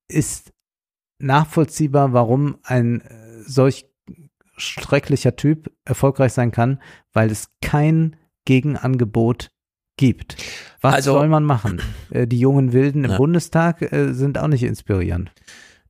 ist 0.08 0.52
nachvollziehbar, 1.18 2.12
warum 2.12 2.58
ein 2.62 3.00
äh, 3.00 3.42
solch 3.46 3.86
schrecklicher 4.56 5.36
Typ 5.36 5.72
erfolgreich 5.84 6.32
sein 6.32 6.50
kann, 6.50 6.82
weil 7.12 7.30
es 7.30 7.50
kein 7.62 8.16
Gegenangebot 8.44 9.50
gibt. 10.00 10.34
Was 10.80 10.94
Also- 10.94 11.12
soll 11.12 11.28
man 11.28 11.44
machen? 11.44 11.80
Äh, 12.10 12.26
die 12.26 12.40
jungen 12.40 12.72
Wilden 12.72 13.04
im 13.04 13.12
Ja. 13.12 13.16
Bundestag 13.18 13.82
äh, 13.92 14.12
sind 14.12 14.36
auch 14.38 14.48
nicht 14.48 14.64
inspirierend. 14.64 15.30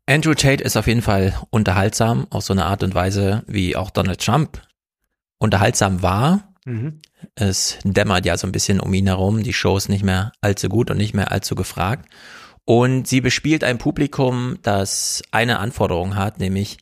Andrew 0.06 0.34
Tate 0.34 0.62
ist 0.62 0.76
auf 0.76 0.86
jeden 0.86 1.00
Fall 1.02 1.34
unterhaltsam, 1.50 2.26
auf 2.30 2.42
so 2.44 2.52
eine 2.52 2.66
Art 2.66 2.82
und 2.82 2.94
Weise, 2.94 3.42
wie 3.46 3.76
auch 3.76 3.90
Donald 3.90 4.20
Trump 4.20 4.60
unterhaltsam 5.38 6.02
war. 6.02 6.52
Mhm. 6.66 7.00
Es 7.36 7.78
dämmert 7.84 8.26
ja 8.26 8.36
so 8.36 8.46
ein 8.46 8.52
bisschen 8.52 8.80
um 8.80 8.92
ihn 8.92 9.06
herum, 9.06 9.42
die 9.42 9.52
Show 9.54 9.76
ist 9.76 9.88
nicht 9.88 10.04
mehr 10.04 10.32
allzu 10.42 10.68
gut 10.68 10.90
und 10.90 10.96
nicht 10.98 11.14
mehr 11.14 11.30
allzu 11.32 11.54
gefragt. 11.54 12.10
Und 12.66 13.06
sie 13.08 13.20
bespielt 13.20 13.64
ein 13.64 13.78
Publikum, 13.78 14.58
das 14.62 15.22
eine 15.30 15.58
Anforderung 15.60 16.16
hat, 16.16 16.38
nämlich 16.40 16.78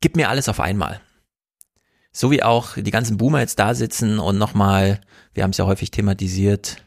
gib 0.00 0.16
mir 0.16 0.28
alles 0.28 0.48
auf 0.48 0.60
einmal. 0.60 1.00
So 2.16 2.30
wie 2.30 2.42
auch 2.42 2.76
die 2.76 2.90
ganzen 2.90 3.18
Boomer 3.18 3.40
jetzt 3.40 3.58
da 3.58 3.74
sitzen 3.74 4.18
und 4.18 4.38
nochmal, 4.38 5.02
wir 5.34 5.42
haben 5.42 5.50
es 5.50 5.58
ja 5.58 5.66
häufig 5.66 5.90
thematisiert, 5.90 6.78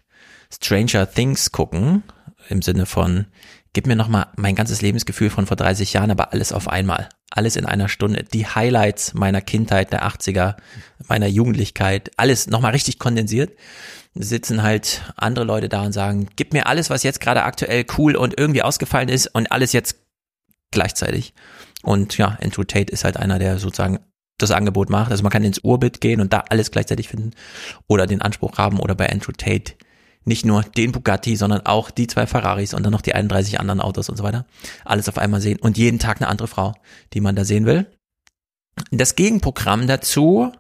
Stranger 0.52 1.08
Things 1.08 1.52
gucken, 1.52 2.02
im 2.48 2.64
Sinne 2.64 2.88
von, 2.88 3.28
gib 3.72 3.86
mir 3.86 3.96
nochmal 3.96 4.30
mein 4.38 4.56
ganzes 4.56 4.82
Lebensgefühl 4.82 5.30
von 5.30 5.46
vor 5.46 5.56
30 5.56 5.94
Jahren, 5.94 6.10
aber 6.10 6.34
alles 6.34 6.52
auf 6.52 6.68
einmal. 6.68 7.10
Alles 7.30 7.58
in 7.58 7.68
einer 7.68 7.90
Stunde. 7.90 8.24
Die 8.24 8.48
Highlights 8.48 9.14
meiner 9.14 9.42
Kindheit, 9.42 9.94
der 9.94 10.08
80er, 10.08 10.56
meiner 11.08 11.28
Jugendlichkeit, 11.28 12.10
alles 12.18 12.48
nochmal 12.48 12.72
richtig 12.72 12.98
kondensiert. 12.98 13.56
Sitzen 14.16 14.64
halt 14.64 15.04
andere 15.16 15.46
Leute 15.46 15.70
da 15.70 15.84
und 15.84 15.92
sagen, 15.92 16.28
gib 16.38 16.54
mir 16.54 16.66
alles, 16.66 16.90
was 16.90 17.04
jetzt 17.04 17.22
gerade 17.22 17.44
aktuell 17.44 17.86
cool 18.00 18.16
und 18.16 18.36
irgendwie 18.36 18.64
ausgefallen 18.64 19.10
ist 19.10 19.28
und 19.28 19.52
alles 19.52 19.74
jetzt 19.74 19.96
gleichzeitig. 20.72 21.36
Und 21.84 22.18
ja, 22.18 22.36
Andrew 22.42 22.64
Tate 22.64 22.92
ist 22.92 23.04
halt 23.04 23.18
einer, 23.18 23.38
der 23.38 23.60
sozusagen 23.60 24.00
das 24.42 24.52
Angebot 24.52 24.90
macht. 24.90 25.12
Also 25.12 25.24
man 25.24 25.32
kann 25.32 25.44
ins 25.44 25.60
Urbit 25.60 26.02
gehen 26.02 26.22
und 26.22 26.34
da 26.34 26.46
alles 26.50 26.72
gleichzeitig 26.72 27.08
finden 27.08 27.32
oder 27.88 28.08
den 28.08 28.22
Anspruch 28.22 28.58
haben 28.58 28.80
oder 28.80 28.96
bei 28.96 29.10
Andrew 29.10 29.32
Tate 29.32 29.74
nicht 30.26 30.46
nur 30.46 30.64
den 30.64 30.92
Bugatti, 30.92 31.36
sondern 31.36 31.66
auch 31.66 31.92
die 31.92 32.08
zwei 32.08 32.28
Ferraris 32.28 32.74
und 32.74 32.84
dann 32.84 32.92
noch 32.92 33.02
die 33.02 33.16
31 33.16 33.60
anderen 33.60 33.82
Autos 33.82 34.10
und 34.10 34.18
so 34.18 34.24
weiter. 34.24 34.46
Alles 34.86 35.10
auf 35.10 35.18
einmal 35.18 35.42
sehen 35.42 35.60
und 35.60 35.78
jeden 35.78 36.00
Tag 36.00 36.22
eine 36.22 36.28
andere 36.28 36.48
Frau, 36.48 36.74
die 37.14 37.22
man 37.22 37.36
da 37.36 37.46
sehen 37.46 37.66
will. 37.66 37.88
Das 38.92 39.16
Gegenprogramm 39.16 39.88
dazu 39.88 40.52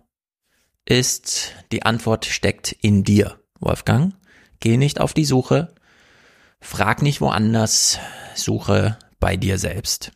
ist, 0.85 1.53
die 1.71 1.83
Antwort 1.83 2.25
steckt 2.25 2.71
in 2.71 3.03
dir, 3.03 3.39
Wolfgang. 3.59 4.15
Geh 4.59 4.75
nicht 4.75 4.99
auf 4.99 5.13
die 5.13 5.25
Suche, 5.25 5.73
frag 6.59 7.01
nicht 7.01 7.21
woanders, 7.21 7.99
suche 8.35 8.97
bei 9.19 9.37
dir 9.37 9.57
selbst. 9.57 10.11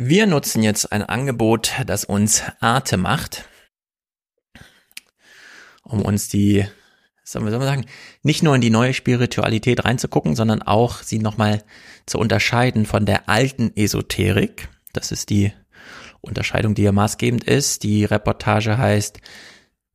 Wir 0.00 0.28
nutzen 0.28 0.62
jetzt 0.62 0.92
ein 0.92 1.02
Angebot, 1.02 1.72
das 1.84 2.04
uns 2.04 2.44
Arte 2.60 2.96
macht, 2.96 3.48
um 5.82 6.02
uns 6.02 6.28
die 6.28 6.64
soll 7.24 7.42
man 7.42 7.50
sagen, 7.50 7.84
nicht 8.22 8.44
nur 8.44 8.54
in 8.54 8.60
die 8.60 8.70
neue 8.70 8.94
Spiritualität 8.94 9.84
reinzugucken, 9.84 10.36
sondern 10.36 10.62
auch 10.62 11.02
sie 11.02 11.18
nochmal 11.18 11.64
zu 12.06 12.18
unterscheiden 12.18 12.86
von 12.86 13.06
der 13.06 13.28
alten 13.28 13.76
Esoterik. 13.76 14.68
Das 14.92 15.10
ist 15.10 15.30
die 15.30 15.52
Unterscheidung, 16.20 16.76
die 16.76 16.82
ja 16.82 16.92
maßgebend 16.92 17.42
ist. 17.42 17.82
Die 17.82 18.04
Reportage 18.04 18.78
heißt, 18.78 19.18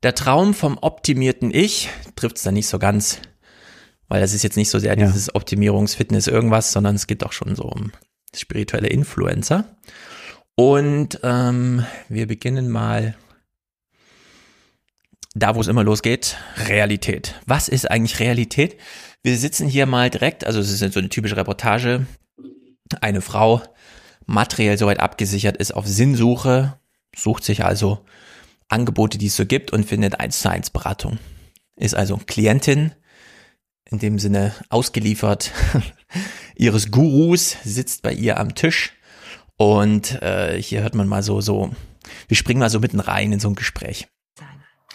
der 0.04 0.16
Traum 0.16 0.54
vom 0.54 0.78
optimierten 0.80 1.50
Ich 1.54 1.90
trifft 2.18 2.36
es 2.36 2.44
da 2.44 2.52
nicht 2.52 2.68
so 2.68 2.78
ganz, 2.78 3.20
weil 4.10 4.20
das 4.20 4.34
ist 4.34 4.44
jetzt 4.44 4.58
nicht 4.58 4.70
so 4.70 4.80
sehr 4.80 5.00
Ja. 5.00 5.06
dieses 5.06 5.34
Optimierungsfitness 5.34 6.28
irgendwas, 6.28 6.74
sondern 6.74 6.96
es 6.96 7.08
geht 7.08 7.24
auch 7.24 7.32
schon 7.32 7.56
so 7.56 7.64
um 7.64 7.94
spirituelle 8.36 8.88
Influencer. 8.88 9.66
Und 10.56 11.20
ähm, 11.24 11.86
wir 12.10 12.28
beginnen 12.28 12.70
mal 12.70 13.16
da, 15.34 15.56
wo 15.56 15.62
es 15.62 15.68
immer 15.68 15.84
losgeht, 15.84 16.38
Realität. 16.68 17.36
Was 17.48 17.68
ist 17.68 17.90
eigentlich 17.90 18.20
Realität? 18.20 18.78
Wir 19.24 19.38
sitzen 19.38 19.68
hier 19.68 19.86
mal 19.86 20.10
direkt, 20.10 20.45
also 20.45 20.60
es 20.60 20.70
ist 20.70 20.94
so 20.94 21.00
eine 21.00 21.10
typische 21.10 21.38
Reportage. 21.38 22.06
Eine 23.02 23.22
Frau, 23.22 23.64
materiell 24.26 24.78
soweit 24.78 25.00
abgesichert 25.00 25.58
ist, 25.58 25.74
auf 25.74 25.88
Sinnsuche, 25.88 26.78
sucht 27.16 27.44
sich 27.44 27.64
also 27.64 28.06
Angebote, 28.68 29.18
die 29.18 29.28
es 29.28 29.36
so 29.36 29.45
gibt 29.45 29.72
und 29.72 29.86
findet 29.86 30.20
eins 30.20 30.42
zu 30.42 30.50
eins 30.50 30.70
Beratung. 30.70 31.18
Ist 31.76 31.95
also 31.95 32.18
Klientin, 32.18 32.92
in 33.90 34.00
dem 34.00 34.20
Sinne 34.20 34.53
ausgeliefert 34.70 35.52
ihres 36.56 36.92
Gurus, 36.92 37.58
sitzt 37.64 38.02
bei 38.02 38.14
ihr 38.14 38.40
am 38.40 38.56
Tisch 38.56 38.94
und 39.58 40.22
äh, 40.22 40.62
hier 40.62 40.82
hört 40.82 40.95
man 40.95 41.08
mal 41.08 41.24
so, 41.24 41.42
so, 41.42 41.72
wir 42.28 42.38
springen 42.38 42.60
mal 42.60 42.70
so 42.70 42.80
mitten 42.80 43.00
rein 43.00 43.32
in 43.32 43.40
so 43.40 43.50
ein 43.50 43.56
Gespräch. 43.56 44.08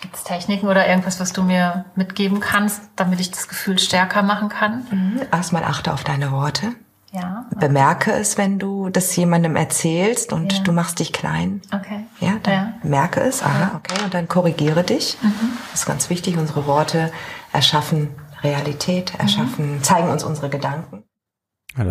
Gibt 0.00 0.15
es 0.15 0.23
Techniken 0.23 0.68
oder 0.68 0.86
irgendwas, 0.86 1.18
was 1.18 1.33
du 1.33 1.42
mir 1.42 1.86
mitgeben 1.97 2.39
kannst, 2.39 2.83
damit 2.94 3.18
ich 3.18 3.33
das 3.33 3.49
Gefühl 3.49 3.81
stärker 3.81 4.23
machen 4.23 4.49
kann? 4.49 4.86
Mhm. 4.91 5.20
Erstmal 5.33 5.65
achte 5.65 5.92
auf 5.92 6.05
deine 6.05 6.31
Worte. 6.31 6.73
Ja. 7.12 7.47
Bemerke 7.58 8.12
es, 8.12 8.39
wenn 8.39 8.58
du 8.60 8.91
das 8.91 9.17
jemandem 9.17 9.57
erzählst 9.57 10.33
und 10.33 10.52
Ja. 10.52 10.58
du 10.60 10.73
machst 10.73 11.00
dich 11.00 11.12
klein. 11.12 11.62
Okay. 11.75 12.05
Ja, 12.20 12.34
dann 12.42 12.52
Ja. 12.55 12.75
merke 12.84 13.20
es, 13.23 13.42
aha, 13.42 13.73
okay, 13.76 14.00
und 14.05 14.15
dann 14.15 14.28
korrigiere 14.28 14.84
dich. 14.84 15.17
Mhm. 15.20 15.33
Das 15.73 15.81
ist 15.81 15.86
ganz 15.86 16.10
wichtig. 16.10 16.36
Unsere 16.36 16.67
Worte 16.67 17.10
erschaffen 17.52 18.10
Realität, 18.42 19.12
Mhm. 19.15 19.20
erschaffen, 19.20 19.83
zeigen 19.83 20.08
uns 20.08 20.25
unsere 20.25 20.49
Gedanken. 20.50 21.05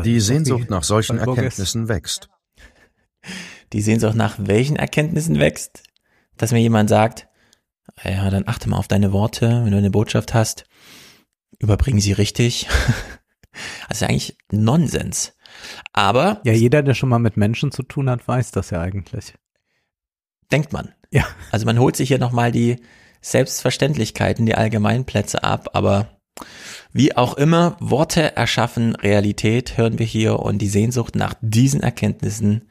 Die 0.04 0.20
Sehnsucht 0.20 0.70
nach 0.70 0.84
solchen. 0.84 1.18
Erkenntnissen 1.20 1.88
wächst. 1.88 2.30
Die 3.74 3.82
Sehnsucht 3.82 4.16
nach 4.16 4.36
welchen 4.40 4.76
Erkenntnissen 4.76 5.40
wächst? 5.40 5.84
Dass 6.38 6.52
mir 6.52 6.60
jemand 6.60 6.90
sagt, 6.90 7.28
ja, 8.04 8.30
dann 8.30 8.48
achte 8.48 8.70
mal 8.70 8.78
auf 8.78 8.88
deine 8.88 9.12
Worte, 9.12 9.64
wenn 9.64 9.72
du 9.72 9.78
eine 9.78 9.92
Botschaft 9.92 10.34
hast, 10.34 10.66
überbring 11.60 12.00
sie 12.00 12.14
richtig. 12.14 12.68
Also 13.90 14.06
eigentlich 14.06 14.38
Nonsens. 14.52 15.34
Aber 15.92 16.42
Ja, 16.44 16.54
jeder, 16.54 16.84
der 16.84 16.94
schon 16.94 17.10
mal 17.10 17.18
mit 17.18 17.38
Menschen 17.38 17.72
zu 17.72 17.82
tun 17.82 18.08
hat, 18.08 18.28
weiß 18.28 18.52
das 18.52 18.70
ja 18.70 18.82
eigentlich. 18.82 19.34
denkt 20.52 20.74
man. 20.74 20.94
Ja. 21.10 21.26
Also 21.52 21.66
man 21.66 21.80
holt 21.80 21.96
sich 21.96 22.10
hier 22.10 22.20
nochmal 22.20 22.52
die 22.52 22.76
Selbstverständlichkeiten, 23.22 24.46
die 24.46 24.54
Allgemeinplätze 24.54 25.44
ab, 25.44 25.70
aber 25.74 26.17
wie 26.94 27.16
auch 27.16 27.36
immer, 27.36 27.78
Worte 27.80 28.36
erschaffen 28.36 28.96
Realität, 28.96 29.78
hören 29.78 30.00
wir 30.00 30.06
hier 30.06 30.40
und 30.40 30.60
die 30.60 30.70
Sehnsucht 30.70 31.16
nach 31.16 31.36
diesen 31.42 31.82
Erkenntnissen 31.82 32.70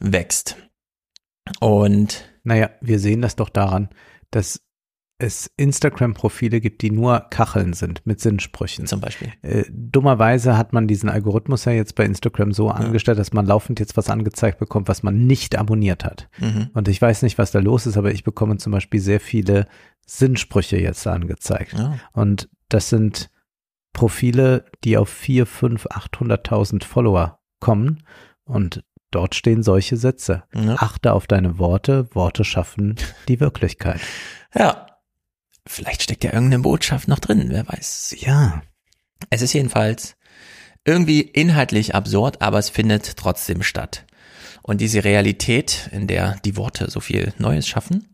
wächst. 0.00 0.56
Und 1.60 2.24
Naja, 2.48 2.70
wir 2.80 2.98
sehen 2.98 3.20
das 3.20 3.36
doch 3.36 3.50
daran, 3.50 3.90
dass 4.30 4.62
es 5.18 5.50
Instagram-Profile 5.56 6.60
gibt, 6.60 6.80
die 6.80 6.90
nur 6.90 7.26
Kacheln 7.28 7.74
sind 7.74 8.06
mit 8.06 8.20
Sinnsprüchen. 8.20 8.86
Zum 8.86 9.00
Beispiel. 9.00 9.32
Äh, 9.42 9.64
dummerweise 9.68 10.56
hat 10.56 10.72
man 10.72 10.86
diesen 10.86 11.10
Algorithmus 11.10 11.66
ja 11.66 11.72
jetzt 11.72 11.94
bei 11.94 12.04
Instagram 12.04 12.52
so 12.52 12.70
angestellt, 12.70 13.18
dass 13.18 13.34
man 13.34 13.44
laufend 13.44 13.80
jetzt 13.80 13.98
was 13.98 14.08
angezeigt 14.08 14.58
bekommt, 14.58 14.88
was 14.88 15.02
man 15.02 15.26
nicht 15.26 15.58
abonniert 15.58 16.04
hat. 16.04 16.30
Mhm. 16.38 16.70
Und 16.72 16.88
ich 16.88 17.02
weiß 17.02 17.22
nicht, 17.22 17.36
was 17.36 17.50
da 17.50 17.58
los 17.58 17.84
ist, 17.84 17.98
aber 17.98 18.12
ich 18.12 18.24
bekomme 18.24 18.56
zum 18.56 18.72
Beispiel 18.72 19.00
sehr 19.00 19.20
viele 19.20 19.66
Sinnsprüche 20.06 20.78
jetzt 20.78 21.06
angezeigt. 21.06 21.74
Ja. 21.76 21.98
Und 22.12 22.48
das 22.68 22.88
sind 22.88 23.30
Profile, 23.92 24.64
die 24.84 24.96
auf 24.96 25.08
4, 25.08 25.46
5, 25.46 25.86
800.000 25.86 26.84
Follower 26.84 27.40
kommen. 27.60 28.04
Und 28.44 28.84
dort 29.10 29.34
stehen 29.34 29.62
solche 29.62 29.96
Sätze. 29.96 30.44
Ja. 30.54 30.76
Achte 30.78 31.12
auf 31.12 31.26
deine 31.26 31.58
Worte. 31.58 32.08
Worte 32.14 32.44
schaffen 32.44 32.96
die 33.28 33.40
Wirklichkeit. 33.40 34.00
Ja. 34.54 34.86
Vielleicht 35.66 36.02
steckt 36.02 36.24
ja 36.24 36.32
irgendeine 36.32 36.62
Botschaft 36.62 37.08
noch 37.08 37.18
drin, 37.18 37.46
wer 37.48 37.68
weiß. 37.68 38.14
Ja. 38.18 38.62
Es 39.30 39.42
ist 39.42 39.52
jedenfalls 39.52 40.16
irgendwie 40.84 41.20
inhaltlich 41.20 41.94
absurd, 41.94 42.40
aber 42.40 42.58
es 42.58 42.70
findet 42.70 43.16
trotzdem 43.16 43.62
statt. 43.62 44.06
Und 44.68 44.82
diese 44.82 45.02
Realität, 45.02 45.88
in 45.92 46.06
der 46.06 46.36
die 46.44 46.58
Worte 46.58 46.90
so 46.90 47.00
viel 47.00 47.32
Neues 47.38 47.66
schaffen, 47.66 48.04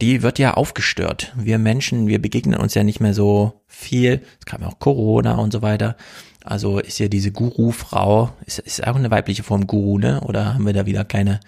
die 0.00 0.22
wird 0.22 0.40
ja 0.40 0.54
aufgestört. 0.54 1.32
Wir 1.36 1.56
Menschen, 1.60 2.08
wir 2.08 2.20
begegnen 2.20 2.58
uns 2.58 2.74
ja 2.74 2.82
nicht 2.82 2.98
mehr 2.98 3.14
so 3.14 3.62
viel. 3.68 4.22
Es 4.40 4.44
kam 4.44 4.62
ja 4.62 4.66
auch 4.66 4.80
Corona 4.80 5.36
und 5.36 5.52
so 5.52 5.62
weiter. 5.62 5.96
Also 6.42 6.80
ist 6.80 6.98
ja 6.98 7.06
diese 7.06 7.30
Guru-Frau, 7.30 8.30
ist, 8.44 8.58
ist 8.58 8.84
auch 8.84 8.96
eine 8.96 9.12
weibliche 9.12 9.44
Form 9.44 9.68
Guru, 9.68 9.98
ne? 9.98 10.20
Oder 10.22 10.54
haben 10.54 10.66
wir 10.66 10.72
da 10.72 10.84
wieder 10.84 11.04
keine 11.04 11.38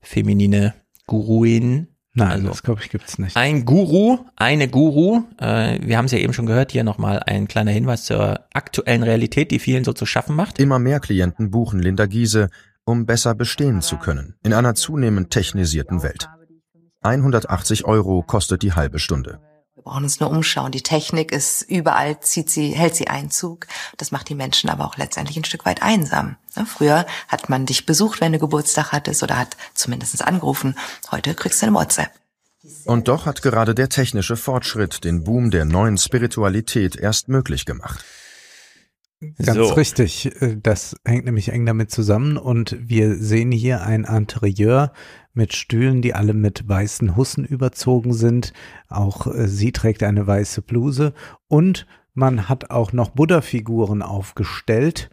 feminine 0.00 0.74
Guruin? 1.08 1.88
Nein, 2.14 2.30
Also- 2.30 2.48
das 2.50 2.62
glaube 2.62 2.82
ich 2.84 2.90
gibt's 2.90 3.18
nicht. 3.18 3.36
Ein 3.36 3.64
Guru, 3.64 4.18
eine 4.36 4.68
Guru, 4.68 5.24
äh, 5.40 5.80
wir 5.82 5.98
haben 5.98 6.04
es 6.04 6.12
ja 6.12 6.18
eben 6.18 6.32
schon 6.32 6.46
gehört, 6.46 6.70
hier 6.70 6.84
nochmal 6.84 7.24
ein 7.26 7.48
kleiner 7.48 7.72
Hinweis 7.72 8.04
zur 8.04 8.38
aktuellen 8.54 9.02
Realität, 9.02 9.50
die 9.50 9.58
vielen 9.58 9.82
so 9.82 9.92
zu 9.92 10.06
schaffen 10.06 10.36
macht. 10.36 10.60
Immer 10.60 10.78
mehr 10.78 11.00
Klienten 11.00 11.50
buchen 11.50 11.80
Linda 11.80 12.06
Giese, 12.06 12.50
um 12.86 13.04
besser 13.04 13.34
bestehen 13.34 13.82
zu 13.82 13.98
können, 13.98 14.36
in 14.42 14.54
einer 14.54 14.74
zunehmend 14.74 15.30
technisierten 15.30 16.02
Welt. 16.02 16.30
180 17.02 17.84
Euro 17.84 18.22
kostet 18.22 18.62
die 18.62 18.72
halbe 18.72 18.98
Stunde. 18.98 19.40
Wir 19.74 19.82
brauchen 19.82 20.04
uns 20.04 20.20
nur 20.20 20.30
umschauen. 20.30 20.72
Die 20.72 20.82
Technik 20.82 21.30
ist 21.32 21.62
überall, 21.62 22.20
zieht 22.20 22.48
sie, 22.48 22.70
hält 22.70 22.96
sie 22.96 23.08
Einzug. 23.08 23.66
Das 23.98 24.10
macht 24.10 24.28
die 24.28 24.34
Menschen 24.34 24.70
aber 24.70 24.86
auch 24.86 24.96
letztendlich 24.96 25.36
ein 25.36 25.44
Stück 25.44 25.66
weit 25.66 25.82
einsam. 25.82 26.36
Ne, 26.56 26.64
Früher 26.64 27.06
hat 27.28 27.48
man 27.48 27.66
dich 27.66 27.86
besucht, 27.86 28.20
wenn 28.20 28.32
du 28.32 28.38
Geburtstag 28.38 28.92
hattest 28.92 29.22
oder 29.22 29.36
hat 29.36 29.56
zumindest 29.74 30.24
angerufen. 30.24 30.76
Heute 31.10 31.34
kriegst 31.34 31.60
du 31.62 31.66
eine 31.66 31.76
WhatsApp. 31.76 32.10
Und 32.84 33.08
doch 33.08 33.26
hat 33.26 33.42
gerade 33.42 33.74
der 33.74 33.88
technische 33.88 34.36
Fortschritt 34.36 35.04
den 35.04 35.22
Boom 35.24 35.50
der 35.50 35.64
neuen 35.64 35.98
Spiritualität 35.98 36.96
erst 36.96 37.28
möglich 37.28 37.64
gemacht. 37.64 38.04
Ganz 39.20 39.54
So. 39.54 39.74
richtig. 39.74 40.40
Äh, 40.42 40.56
Das 40.62 40.96
hängt 41.04 41.24
nämlich 41.24 41.48
eng 41.50 41.64
damit 41.66 41.90
zusammen 41.90 42.36
und 42.36 42.76
wir 42.80 43.16
sehen 43.16 43.50
hier 43.50 43.82
ein 43.82 44.04
Interieur 44.04 44.92
mit 45.32 45.54
Stühlen, 45.54 46.02
die 46.02 46.14
alle 46.14 46.34
mit 46.34 46.68
weißen 46.68 47.16
Hussen 47.16 47.44
überzogen 47.44 48.12
sind. 48.12 48.52
Auch 48.88 49.26
äh, 49.26 49.48
sie 49.48 49.72
trägt 49.72 50.02
eine 50.02 50.26
weiße 50.26 50.62
Bluse 50.62 51.14
und 51.48 51.86
man 52.14 52.48
hat 52.48 52.70
auch 52.70 52.92
noch 52.92 53.10
Buddha-Figuren 53.10 54.02
aufgestellt, 54.02 55.10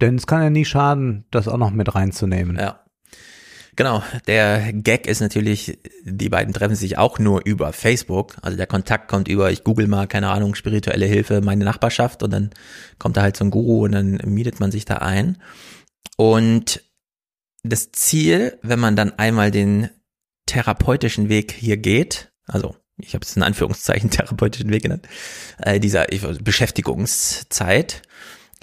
denn 0.00 0.14
es 0.16 0.26
kann 0.26 0.42
ja 0.42 0.50
nie 0.50 0.64
schaden, 0.64 1.24
das 1.30 1.48
auch 1.48 1.58
noch 1.58 1.70
mit 1.72 1.94
reinzunehmen. 1.94 2.56
Ja. 2.56 2.83
Genau, 3.76 4.02
der 4.26 4.72
Gag 4.72 5.06
ist 5.06 5.20
natürlich, 5.20 5.78
die 6.04 6.28
beiden 6.28 6.54
treffen 6.54 6.76
sich 6.76 6.96
auch 6.96 7.18
nur 7.18 7.44
über 7.44 7.72
Facebook. 7.72 8.36
Also 8.42 8.56
der 8.56 8.66
Kontakt 8.66 9.08
kommt 9.08 9.26
über, 9.26 9.50
ich 9.50 9.64
google 9.64 9.88
mal, 9.88 10.06
keine 10.06 10.28
Ahnung, 10.28 10.54
spirituelle 10.54 11.06
Hilfe, 11.06 11.40
meine 11.40 11.64
Nachbarschaft 11.64 12.22
und 12.22 12.32
dann 12.32 12.50
kommt 12.98 13.16
da 13.16 13.22
halt 13.22 13.36
so 13.36 13.44
ein 13.44 13.50
Guru 13.50 13.84
und 13.84 13.92
dann 13.92 14.20
mietet 14.26 14.60
man 14.60 14.70
sich 14.70 14.84
da 14.84 14.98
ein. 14.98 15.38
Und 16.16 16.82
das 17.64 17.90
Ziel, 17.92 18.58
wenn 18.62 18.78
man 18.78 18.94
dann 18.94 19.18
einmal 19.18 19.50
den 19.50 19.88
therapeutischen 20.46 21.28
Weg 21.28 21.52
hier 21.52 21.76
geht, 21.76 22.30
also 22.46 22.76
ich 22.98 23.14
habe 23.14 23.24
es 23.24 23.34
in 23.36 23.42
Anführungszeichen 23.42 24.10
therapeutischen 24.10 24.70
Weg 24.70 24.82
genannt, 24.82 25.08
äh, 25.58 25.80
dieser 25.80 26.12
ich- 26.12 26.22
Beschäftigungszeit, 26.42 28.02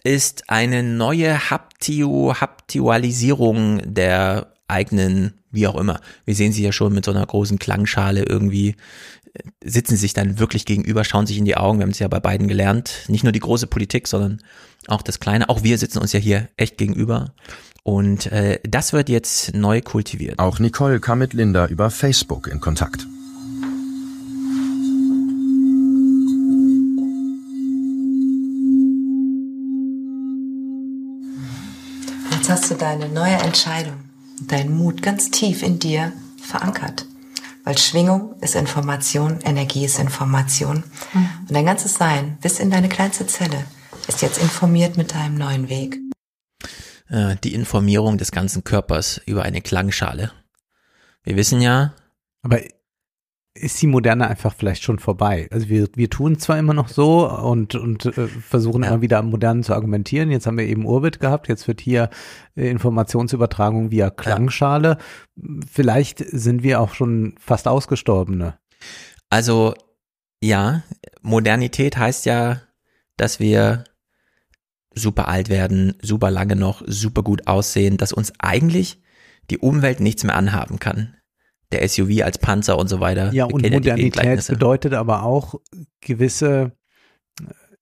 ist 0.04 0.50
eine 0.50 0.84
neue 0.84 1.50
Haptio, 1.52 2.36
Haptualisierung 2.40 3.82
der 3.94 4.54
eigenen, 4.72 5.34
wie 5.52 5.68
auch 5.68 5.76
immer. 5.76 6.00
Wir 6.26 6.36
sehen 6.36 6.54
sie 6.54 6.64
ja 6.64 6.72
schon 6.72 6.94
mit 6.94 7.06
so 7.06 7.12
einer 7.12 7.26
großen 7.26 7.60
Klangschale 7.60 8.24
irgendwie, 8.24 8.76
äh, 9.34 9.40
sitzen 9.64 9.98
sich 9.98 10.14
dann 10.14 10.40
wirklich 10.40 10.66
gegenüber, 10.66 11.04
schauen 11.04 11.28
sich 11.28 11.38
in 11.38 11.46
die 11.46 11.58
Augen. 11.58 11.80
Wir 11.80 11.84
haben 11.84 11.92
es 11.92 12.00
ja 12.00 12.08
bei 12.08 12.20
beiden 12.20 12.48
gelernt. 12.48 13.06
Nicht 13.08 13.24
nur 13.24 13.34
die 13.34 13.40
große 13.40 13.68
Politik, 13.68 14.08
sondern 14.08 14.42
auch 14.88 15.02
das 15.02 15.20
Kleine. 15.20 15.50
Auch 15.50 15.64
wir 15.64 15.78
sitzen 15.78 16.00
uns 16.00 16.14
ja 16.14 16.20
hier 16.20 16.50
echt 16.58 16.78
gegenüber. 16.78 17.34
Und 17.84 18.32
äh, 18.32 18.60
das 18.64 18.94
wird 18.94 19.10
jetzt 19.10 19.56
neu 19.56 19.82
kultiviert. 19.82 20.40
Auch 20.40 20.60
Nicole 20.60 21.00
kam 21.00 21.20
mit 21.20 21.34
Linda 21.34 21.66
über 21.68 21.90
Facebook 21.90 22.48
in 22.48 22.60
Kontakt. 22.60 23.08
Jetzt 32.32 32.50
hast 32.50 32.72
du 32.72 32.76
deine 32.76 33.08
neue 33.10 33.34
Entscheidung, 33.34 33.98
deinen 34.48 34.76
Mut 34.76 35.02
ganz 35.02 35.32
tief 35.32 35.64
in 35.64 35.80
dir 35.80 36.12
verankert. 36.42 37.06
Weil 37.64 37.78
Schwingung 37.78 38.36
ist 38.42 38.56
Information, 38.56 39.40
Energie 39.42 39.86
ist 39.86 40.00
Information. 40.00 40.84
Und 41.14 41.52
dein 41.52 41.66
ganzes 41.66 41.94
Sein, 41.94 42.38
bis 42.42 42.60
in 42.60 42.72
deine 42.72 42.90
kleinste 42.90 43.28
Zelle, 43.28 43.66
ist 44.08 44.22
jetzt 44.22 44.40
informiert 44.40 44.98
mit 44.98 45.14
deinem 45.14 45.36
neuen 45.36 45.70
Weg. 45.70 46.00
äh, 47.10 47.36
die 47.44 47.54
Informierung 47.54 48.18
des 48.18 48.32
ganzen 48.32 48.64
Körpers 48.64 49.22
über 49.26 49.44
eine 49.44 49.62
Klangschale. 49.62 50.32
Wir 51.24 51.36
wissen 51.36 51.62
ja, 51.62 51.94
Aber 52.42 52.60
ist 53.54 53.82
die 53.82 53.88
Moderne 53.88 54.28
einfach 54.28 54.56
vielleicht 54.56 54.84
schon 54.84 55.00
vorbei? 55.00 55.48
Also 55.52 55.68
wir, 55.68 55.88
wir 55.96 56.10
tun 56.10 56.40
zwar 56.40 56.58
immer 56.58 56.74
noch 56.74 56.88
so 56.88 57.30
und, 57.30 57.76
und 57.76 58.06
äh, 58.06 58.28
versuchen 58.28 58.84
immer 58.84 59.02
wieder 59.02 59.20
am 59.20 59.30
Modernen 59.30 59.64
zu 59.64 59.74
argumentieren. 59.74 60.32
Jetzt 60.32 60.48
haben 60.48 60.58
wir 60.58 60.66
eben 60.66 60.86
Orbit 60.86 61.20
gehabt, 61.20 61.50
jetzt 61.50 61.68
wird 61.68 61.82
hier 61.82 62.10
äh, 62.56 62.70
Informationsübertragung 62.70 63.92
via 63.92 64.10
Klangschale. 64.10 64.98
Vielleicht 65.70 66.20
sind 66.20 66.64
wir 66.64 66.80
auch 66.80 66.94
schon 66.94 67.36
fast 67.40 67.68
Ausgestorbene. 67.68 68.58
Also 69.30 69.74
ja, 70.42 70.84
Modernität 71.22 71.98
heißt 71.98 72.26
ja, 72.26 72.62
dass 73.18 73.40
wir 73.40 73.84
super 74.94 75.28
alt 75.28 75.50
werden, 75.50 75.96
super 76.02 76.32
lange 76.32 76.56
noch, 76.56 76.82
super 76.86 77.22
gut 77.22 77.48
aussehen, 77.48 77.98
dass 77.98 78.14
uns 78.14 78.34
eigentlich 78.40 79.02
die 79.50 79.58
Umwelt 79.58 80.00
nichts 80.00 80.24
mehr 80.24 80.36
anhaben 80.36 80.80
kann. 80.80 81.16
Der 81.72 81.88
SUV 81.88 82.22
als 82.24 82.38
Panzer 82.38 82.78
und 82.78 82.88
so 82.90 83.00
weiter. 83.00 83.32
Ja, 83.34 83.46
und 83.46 83.70
Modernität 83.70 84.48
bedeutet 84.48 84.94
aber 84.94 85.24
auch 85.24 85.56
gewisse 86.02 86.72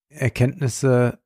Erkenntnisse 0.09 1.19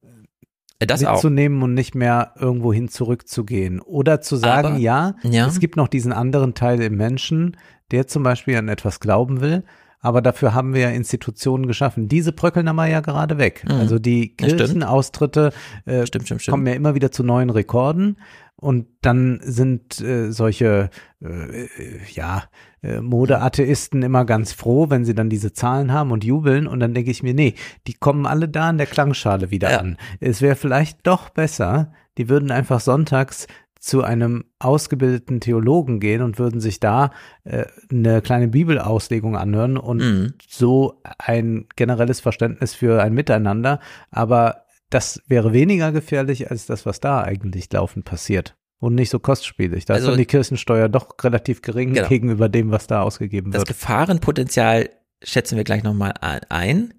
Das 0.79 1.03
auch. 1.05 1.13
mitzunehmen 1.13 1.61
und 1.63 1.73
nicht 1.73 1.95
mehr 1.95 2.33
irgendwohin 2.37 2.89
zurückzugehen. 2.89 3.79
Oder 3.79 4.21
zu 4.21 4.35
sagen, 4.35 4.67
Aber- 4.67 4.77
ja, 4.77 5.15
ja. 5.23 5.47
es 5.47 5.59
gibt 5.59 5.77
noch 5.77 5.87
diesen 5.87 6.11
anderen 6.11 6.53
Teil 6.53 6.81
im 6.81 6.95
Menschen, 6.97 7.57
der 7.91 8.07
zum 8.07 8.23
Beispiel 8.23 8.57
an 8.57 8.67
etwas 8.69 8.99
glauben 8.99 9.41
will. 9.41 9.63
Aber 10.05 10.21
dafür 10.21 10.53
haben 10.53 10.73
wir 10.73 10.81
ja 10.81 10.89
Institutionen 10.89 11.65
geschaffen. 11.65 12.09
Diese 12.09 12.33
bröckeln 12.33 12.67
aber 12.67 12.87
ja 12.87 12.99
gerade 12.99 13.37
weg. 13.37 13.63
Mhm. 13.65 13.71
Also 13.75 13.99
die 13.99 14.35
Das. 14.35 14.49
Kirchenaustritte 14.57 15.53
äh, 15.85 16.05
Stimmt, 16.05 16.25
stimmt, 16.25 16.41
stimmt. 16.41 16.51
kommen 16.51 16.67
ja 16.67 16.73
immer 16.73 16.93
wieder 16.93 17.09
zu 17.09 17.23
neuen 17.23 17.49
Rekorden. 17.49 18.17
Und 18.63 18.87
dann 19.01 19.39
sind 19.43 19.99
äh, 20.01 20.31
solche, 20.31 20.89
äh, 21.21 21.27
äh, 21.27 21.67
ja, 22.13 22.43
äh, 22.81 23.01
Modeatheisten 23.01 24.01
immer 24.01 24.25
ganz 24.25 24.53
froh, 24.53 24.89
wenn 24.89 25.05
sie 25.05 25.13
dann 25.13 25.29
diese 25.29 25.53
Zahlen 25.53 25.91
haben 25.91 26.11
und 26.11 26.23
jubeln. 26.23 26.65
Und 26.67 26.79
dann 26.79 26.93
denke 26.93 27.11
ich 27.11 27.23
mir, 27.23 27.33
nee, 27.33 27.55
die 27.87 27.93
kommen 27.93 28.25
alle 28.25 28.47
da 28.49 28.69
an 28.69 28.77
der 28.77 28.87
Klangschale 28.87 29.51
wieder 29.51 29.79
an. 29.79 29.97
Es 30.19 30.41
wäre 30.41 30.55
vielleicht 30.55 31.05
doch 31.05 31.29
besser, 31.29 31.91
die 32.17 32.29
würden 32.29 32.51
einfach 32.51 32.79
sonntags 32.79 33.47
zu 33.79 34.01
einem 34.01 34.45
ausgebildeten 34.59 35.41
Theologen 35.41 35.99
gehen 35.99 36.21
und 36.21 36.39
würden 36.39 36.61
sich 36.61 36.79
da 36.79 37.11
äh, 37.43 37.65
eine 37.91 38.21
kleine 38.21 38.47
Bibelauslegung 38.47 39.35
anhören 39.35 39.75
und 39.75 39.97
Mhm. 39.97 40.33
so 40.47 41.01
ein 41.19 41.65
generelles 41.75 42.21
Verständnis 42.21 42.73
für 42.73 43.03
ein 43.03 43.13
Miteinander. 43.13 43.81
Aber 44.09 44.62
das 44.93 45.21
wäre 45.27 45.53
weniger 45.53 45.91
gefährlich 45.91 46.51
als 46.51 46.65
das, 46.65 46.85
was 46.85 46.99
da 46.99 47.21
eigentlich 47.23 47.71
laufend 47.71 48.05
passiert. 48.05 48.55
Und 48.79 48.95
nicht 48.95 49.09
so 49.09 49.19
kostspielig. 49.19 49.85
Da 49.85 49.93
Also- 49.93 50.07
ist 50.07 50.11
dann 50.11 50.17
die 50.17 50.25
Kirchensteuer 50.25 50.89
doch 50.89 51.15
relativ 51.23 51.61
gering 51.61 51.93
Genau. 51.93 52.09
gegenüber 52.09 52.49
dem, 52.49 52.69
was 52.71 52.85
da 52.87 53.01
ausgegeben 53.01 53.51
Das 53.51 53.61
wird. 53.61 53.69
Gefahrenpotenzial 53.69 54.89
schätzen 55.23 55.55
wir 55.55 55.63
gleich 55.63 55.83
nochmal 55.83 56.13
ein. 56.49 56.93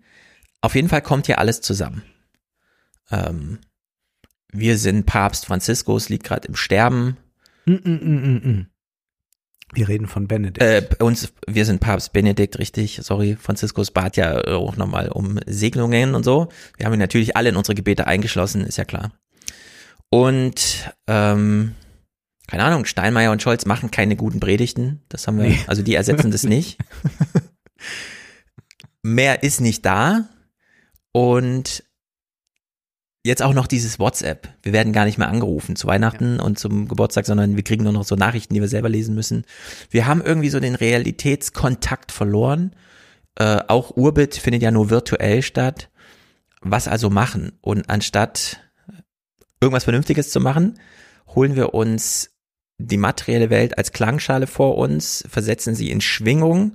Auf 0.62 0.74
jeden 0.74 0.89
Fall 0.89 1.02
kommt 1.02 1.26
hier 1.26 1.39
alles 1.39 1.60
zusammen. 1.60 2.02
Ähm, 3.10 3.58
wir 4.50 4.78
sind 4.78 5.05
Papst 5.05 5.44
Franziskus, 5.47 6.08
liegt 6.08 6.24
gerade 6.24 6.48
im 6.48 6.56
Sterben. 6.56 7.18
Mm, 7.66 7.73
mm, 7.73 7.78
mm, 7.84 8.23
mm, 8.23 8.48
mm. 8.48 8.66
Wir 9.74 9.88
reden 9.88 10.06
von 10.06 10.26
Benedikt. 10.28 10.62
Äh, 10.62 10.86
uns, 11.00 11.32
wir 11.46 11.64
sind 11.64 11.80
Papst 11.80 12.12
Benedikt, 12.12 12.58
richtig. 12.58 13.00
Sorry, 13.02 13.36
Franziskus 13.40 13.90
bat 13.90 14.16
ja 14.16 14.44
auch 14.46 14.76
nochmal 14.76 15.08
um 15.08 15.38
Segnungen 15.46 16.14
und 16.14 16.24
so. 16.24 16.48
Wir 16.76 16.86
haben 16.86 16.92
ihn 16.94 16.98
natürlich 17.00 17.36
alle 17.36 17.48
in 17.50 17.56
unsere 17.56 17.74
Gebete 17.74 18.06
eingeschlossen, 18.06 18.64
ist 18.64 18.78
ja 18.78 18.84
klar. 18.84 19.12
Und 20.10 20.92
ähm, 21.08 21.74
keine 22.46 22.64
Ahnung, 22.64 22.84
Steinmeier 22.84 23.32
und 23.32 23.42
Scholz 23.42 23.64
machen 23.66 23.90
keine 23.90 24.16
guten 24.16 24.38
Predigten. 24.38 25.02
Das 25.08 25.26
haben 25.26 25.38
wir, 25.38 25.48
Nee. 25.48 25.58
also 25.66 25.82
die 25.82 25.94
ersetzen 25.94 26.30
das 26.30 26.44
nicht. 26.44 26.78
Mehr 29.02 29.42
ist 29.42 29.60
nicht 29.60 29.84
da. 29.84 30.28
Und 31.12 31.84
jetzt 33.24 33.42
auch 33.42 33.54
noch 33.54 33.66
dieses 33.66 33.98
WhatsApp. 33.98 34.48
Wir 34.62 34.72
werden 34.72 34.92
gar 34.92 35.06
nicht 35.06 35.18
mehr 35.18 35.28
angerufen 35.28 35.76
zu 35.76 35.86
Weihnachten 35.86 36.38
und 36.38 36.58
zum 36.58 36.86
Geburtstag, 36.86 37.26
sondern 37.26 37.56
wir 37.56 37.64
kriegen 37.64 37.82
nur 37.82 37.92
noch 37.92 38.04
so 38.04 38.16
Nachrichten, 38.16 38.54
die 38.54 38.60
wir 38.60 38.68
selber 38.68 38.90
lesen 38.90 39.14
müssen. 39.14 39.44
Wir 39.90 40.06
haben 40.06 40.22
irgendwie 40.22 40.50
so 40.50 40.60
den 40.60 40.74
Realitätskontakt 40.74 42.12
verloren. 42.12 42.76
Äh, 43.36 43.62
auch 43.66 43.96
Urbit 43.96 44.36
findet 44.36 44.62
ja 44.62 44.70
nur 44.70 44.90
virtuell 44.90 45.42
statt. 45.42 45.90
Was 46.60 46.86
also 46.86 47.08
machen? 47.10 47.52
Und 47.62 47.88
anstatt 47.88 48.60
irgendwas 49.60 49.84
Vernünftiges 49.84 50.30
zu 50.30 50.40
machen, 50.40 50.78
holen 51.34 51.56
wir 51.56 51.72
uns 51.72 52.30
die 52.78 52.98
materielle 52.98 53.50
Welt 53.50 53.78
als 53.78 53.92
Klangschale 53.92 54.46
vor 54.46 54.76
uns, 54.76 55.24
versetzen 55.28 55.74
sie 55.74 55.90
in 55.90 56.00
Schwingung 56.00 56.72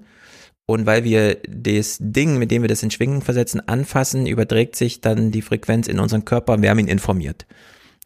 und 0.69 0.85
weil 0.85 1.03
wir 1.03 1.37
das 1.47 1.97
Ding, 1.99 2.37
mit 2.37 2.51
dem 2.51 2.61
wir 2.61 2.69
das 2.69 2.83
in 2.83 2.91
Schwingung 2.91 3.21
versetzen, 3.21 3.67
anfassen, 3.67 4.27
überträgt 4.27 4.75
sich 4.75 5.01
dann 5.01 5.31
die 5.31 5.41
Frequenz 5.41 5.87
in 5.87 5.99
unseren 5.99 6.25
Körper 6.25 6.53
und 6.53 6.61
wir 6.61 6.69
haben 6.69 6.77
ihn 6.77 6.87
informiert. 6.87 7.47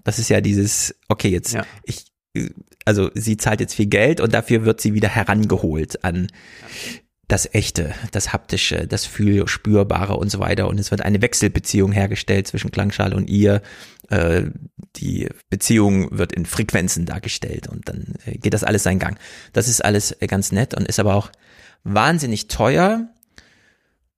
Das 0.05 0.17
ist 0.17 0.29
ja 0.29 0.39
dieses, 0.39 0.95
okay, 1.09 1.27
jetzt, 1.27 1.57
ich, 1.83 2.05
also 2.85 3.11
sie 3.15 3.35
zahlt 3.35 3.59
jetzt 3.59 3.75
viel 3.75 3.87
Geld 3.87 4.21
und 4.21 4.33
dafür 4.33 4.63
wird 4.63 4.79
sie 4.79 4.93
wieder 4.93 5.09
herangeholt 5.09 6.05
an 6.05 6.27
das 7.27 7.53
Echte, 7.53 7.93
das 8.11 8.31
Haptische, 8.31 8.87
das 8.87 9.05
Fühl 9.05 9.45
Spürbare 9.47 10.15
und 10.15 10.29
so 10.29 10.39
weiter. 10.39 10.67
Und 10.69 10.79
es 10.79 10.91
wird 10.91 11.01
eine 11.01 11.21
Wechselbeziehung 11.21 11.91
hergestellt 11.91 12.47
zwischen 12.47 12.71
Klangschale 12.71 13.15
und 13.15 13.29
ihr. 13.29 13.61
Äh, 14.09 14.43
die 14.97 15.27
Beziehung 15.49 16.17
wird 16.17 16.31
in 16.31 16.45
Frequenzen 16.45 17.05
dargestellt 17.05 17.67
und 17.67 17.89
dann 17.89 18.15
äh, 18.25 18.37
geht 18.37 18.53
das 18.53 18.63
alles 18.63 18.83
seinen 18.83 18.99
Gang. 18.99 19.17
Das 19.51 19.67
ist 19.67 19.83
alles 19.83 20.15
äh, 20.21 20.27
ganz 20.27 20.51
nett 20.51 20.75
und 20.75 20.87
ist 20.87 20.99
aber 20.99 21.15
auch 21.15 21.31
wahnsinnig 21.83 22.47
teuer. 22.47 23.07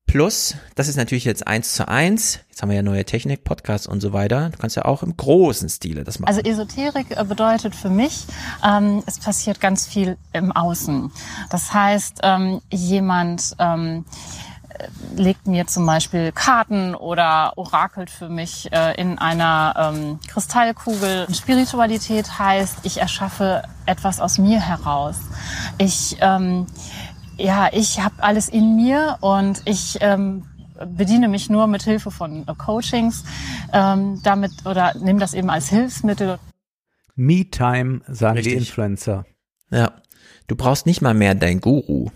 Plus, 0.08 0.56
das 0.76 0.88
ist 0.88 0.96
natürlich 0.98 1.26
jetzt 1.26 1.48
eins 1.48 1.74
zu 1.74 1.88
eins. 1.88 2.40
Jetzt 2.50 2.62
haben 2.62 2.70
wir 2.70 2.76
ja 2.76 2.84
neue 2.84 3.04
Technik, 3.04 3.44
Podcasts 3.44 3.88
und 3.88 4.00
so 4.02 4.14
weiter. 4.14 4.50
Du 4.52 4.58
kannst 4.58 4.76
ja 4.76 4.86
auch 4.86 5.04
im 5.04 5.18
großen 5.18 5.68
Stile 5.68 6.04
das 6.04 6.20
machen. 6.20 6.30
Also 6.30 6.42
Esoterik 6.42 7.08
äh, 7.10 7.24
bedeutet 7.26 7.76
für 7.76 7.90
mich, 7.90 8.26
ähm, 8.64 9.04
es 9.08 9.20
passiert 9.20 9.60
ganz 9.60 9.88
viel 9.88 10.18
im 10.32 10.52
Außen. 10.52 11.12
Das 11.50 11.74
heißt, 11.74 12.20
ähm, 12.24 12.62
jemand 12.72 13.56
ähm, 13.60 14.06
legt 15.16 15.48
mir 15.48 15.68
zum 15.68 15.86
Beispiel 15.86 16.32
Karten 16.32 16.96
oder 16.96 17.54
orakelt 17.56 18.10
für 18.10 18.30
mich 18.30 18.72
äh, 18.72 19.00
in 19.00 19.18
einer 19.18 19.94
ähm, 19.94 20.20
Kristallkugel. 20.28 21.28
Spiritualität 21.34 22.40
heißt, 22.40 22.80
ich 22.84 23.00
erschaffe 23.00 23.64
etwas 23.86 24.20
aus 24.20 24.38
mir 24.38 24.60
heraus. 24.60 25.18
Ich, 25.78 26.18
ähm, 26.22 26.68
ja, 27.38 27.70
ich 27.72 28.00
habe 28.00 28.22
alles 28.24 28.50
in 28.50 28.76
mir 28.76 29.18
und 29.22 29.62
ich 29.66 29.98
ähm, 30.02 30.46
bediene 30.86 31.28
mich 31.28 31.50
nur 31.50 31.68
mit 31.68 31.84
Hilfe 31.84 32.12
von 32.12 32.48
äh, 32.48 32.54
Coachings 32.58 33.24
ähm, 33.74 34.22
damit 34.24 34.52
oder 34.66 34.94
nehme 34.98 35.20
das 35.20 35.34
eben 35.34 35.50
als 35.50 35.70
Hilfsmittel. 35.70 36.40
Me-Time, 37.16 38.02
sagen 38.08 38.36
die 38.36 38.50
Richtig. 38.50 38.58
Influencer. 38.58 39.26
Ja. 39.72 39.94
Du 40.48 40.56
brauchst 40.56 40.86
nicht 40.86 41.02
mal 41.02 41.14
mehr 41.14 41.34
dein 41.34 41.60
Guru, 41.60 42.10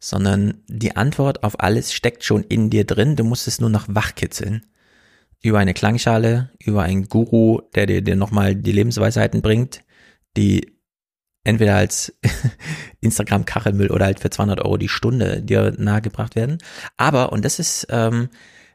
sondern 0.00 0.62
die 0.68 0.96
Antwort 0.96 1.42
auf 1.42 1.60
alles 1.60 1.92
steckt 1.92 2.24
schon 2.24 2.44
in 2.44 2.70
dir 2.70 2.84
drin. 2.84 3.16
Du 3.16 3.24
musst 3.24 3.46
es 3.46 3.60
nur 3.60 3.70
noch 3.70 3.86
wachkitzeln. 3.88 4.64
Über 5.42 5.58
eine 5.58 5.74
Klangschale, 5.74 6.50
über 6.58 6.82
einen 6.82 7.08
Guru, 7.08 7.60
der 7.74 7.86
dir, 7.86 8.00
dir 8.00 8.16
nochmal 8.16 8.54
die 8.54 8.72
Lebensweisheiten 8.72 9.42
bringt, 9.42 9.82
die 10.36 10.75
entweder 11.46 11.76
als 11.76 12.12
Instagram-Kachelmüll 13.00 13.90
oder 13.90 14.06
halt 14.06 14.20
für 14.20 14.30
200 14.30 14.60
Euro 14.64 14.76
die 14.76 14.88
Stunde 14.88 15.42
dir 15.42 15.72
nahegebracht 15.78 16.36
werden. 16.36 16.58
Aber, 16.96 17.32
und 17.32 17.44
das 17.44 17.58
ist, 17.58 17.86
ähm, 17.90 18.28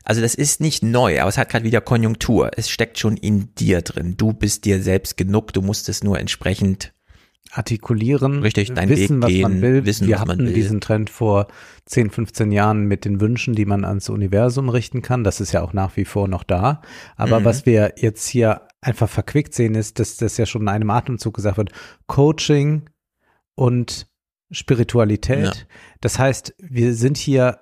also 0.04 0.22
das 0.22 0.36
ist 0.36 0.62
nicht 0.62 0.82
neu, 0.84 1.20
aber 1.20 1.30
es 1.30 1.38
hat 1.38 1.50
gerade 1.50 1.66
wieder 1.66 1.82
Konjunktur. 1.82 2.52
Es 2.56 2.70
steckt 2.70 2.98
schon 3.00 3.18
in 3.18 3.54
dir 3.56 3.82
drin. 3.82 4.16
Du 4.18 4.34
bist 4.34 4.66
dir 4.66 4.82
selbst 4.82 5.18
genug. 5.18 5.54
Du 5.54 5.62
musst 5.62 5.90
es 5.90 6.04
nur 6.04 6.20
entsprechend 6.20 6.94
artikulieren, 7.54 8.42
Richtig, 8.44 8.74
deinen 8.74 8.90
wissen, 8.90 9.18
Weg 9.18 9.24
was 9.24 9.30
gehen, 9.30 9.42
man 9.42 9.62
will. 9.62 9.86
wissen, 9.86 10.08
Wir 10.08 10.16
was 10.16 10.22
man 10.26 10.38
hatten 10.38 10.48
will. 10.48 10.54
diesen 10.54 10.80
Trend 10.80 11.10
vor 11.10 11.48
10, 11.86 12.10
15 12.10 12.52
Jahren 12.52 12.86
mit 12.86 13.04
den 13.04 13.20
Wünschen, 13.20 13.56
die 13.56 13.66
man 13.66 13.84
ans 13.84 14.08
Universum 14.10 14.70
richten 14.70 15.02
kann. 15.02 15.26
Das 15.26 15.42
ist 15.42 15.52
ja 15.52 15.62
auch 15.62 15.74
nach 15.74 15.98
wie 15.98 16.06
vor 16.06 16.30
noch 16.30 16.44
da. 16.44 16.82
Aber 17.18 17.42
Mhm. 17.42 17.46
was 17.46 17.66
wir 17.66 17.94
jetzt 17.98 18.26
hier 18.28 18.62
einfach 18.82 19.10
verquickt 19.10 19.54
sehen, 19.54 19.76
ist, 19.76 20.00
dass 20.00 20.18
das 20.18 20.38
ja 20.38 20.46
schon 20.46 20.64
in 20.64 20.70
einem 20.70 20.90
Atemzug 20.90 21.36
gesagt 21.36 21.58
wird, 21.58 21.72
Coaching 22.08 22.90
und 23.56 24.08
Spiritualität. 24.52 25.46
Ja. 25.46 25.64
Das 26.02 26.20
heißt, 26.20 26.56
wir 26.58 26.94
sind 26.94 27.18
hier 27.18 27.60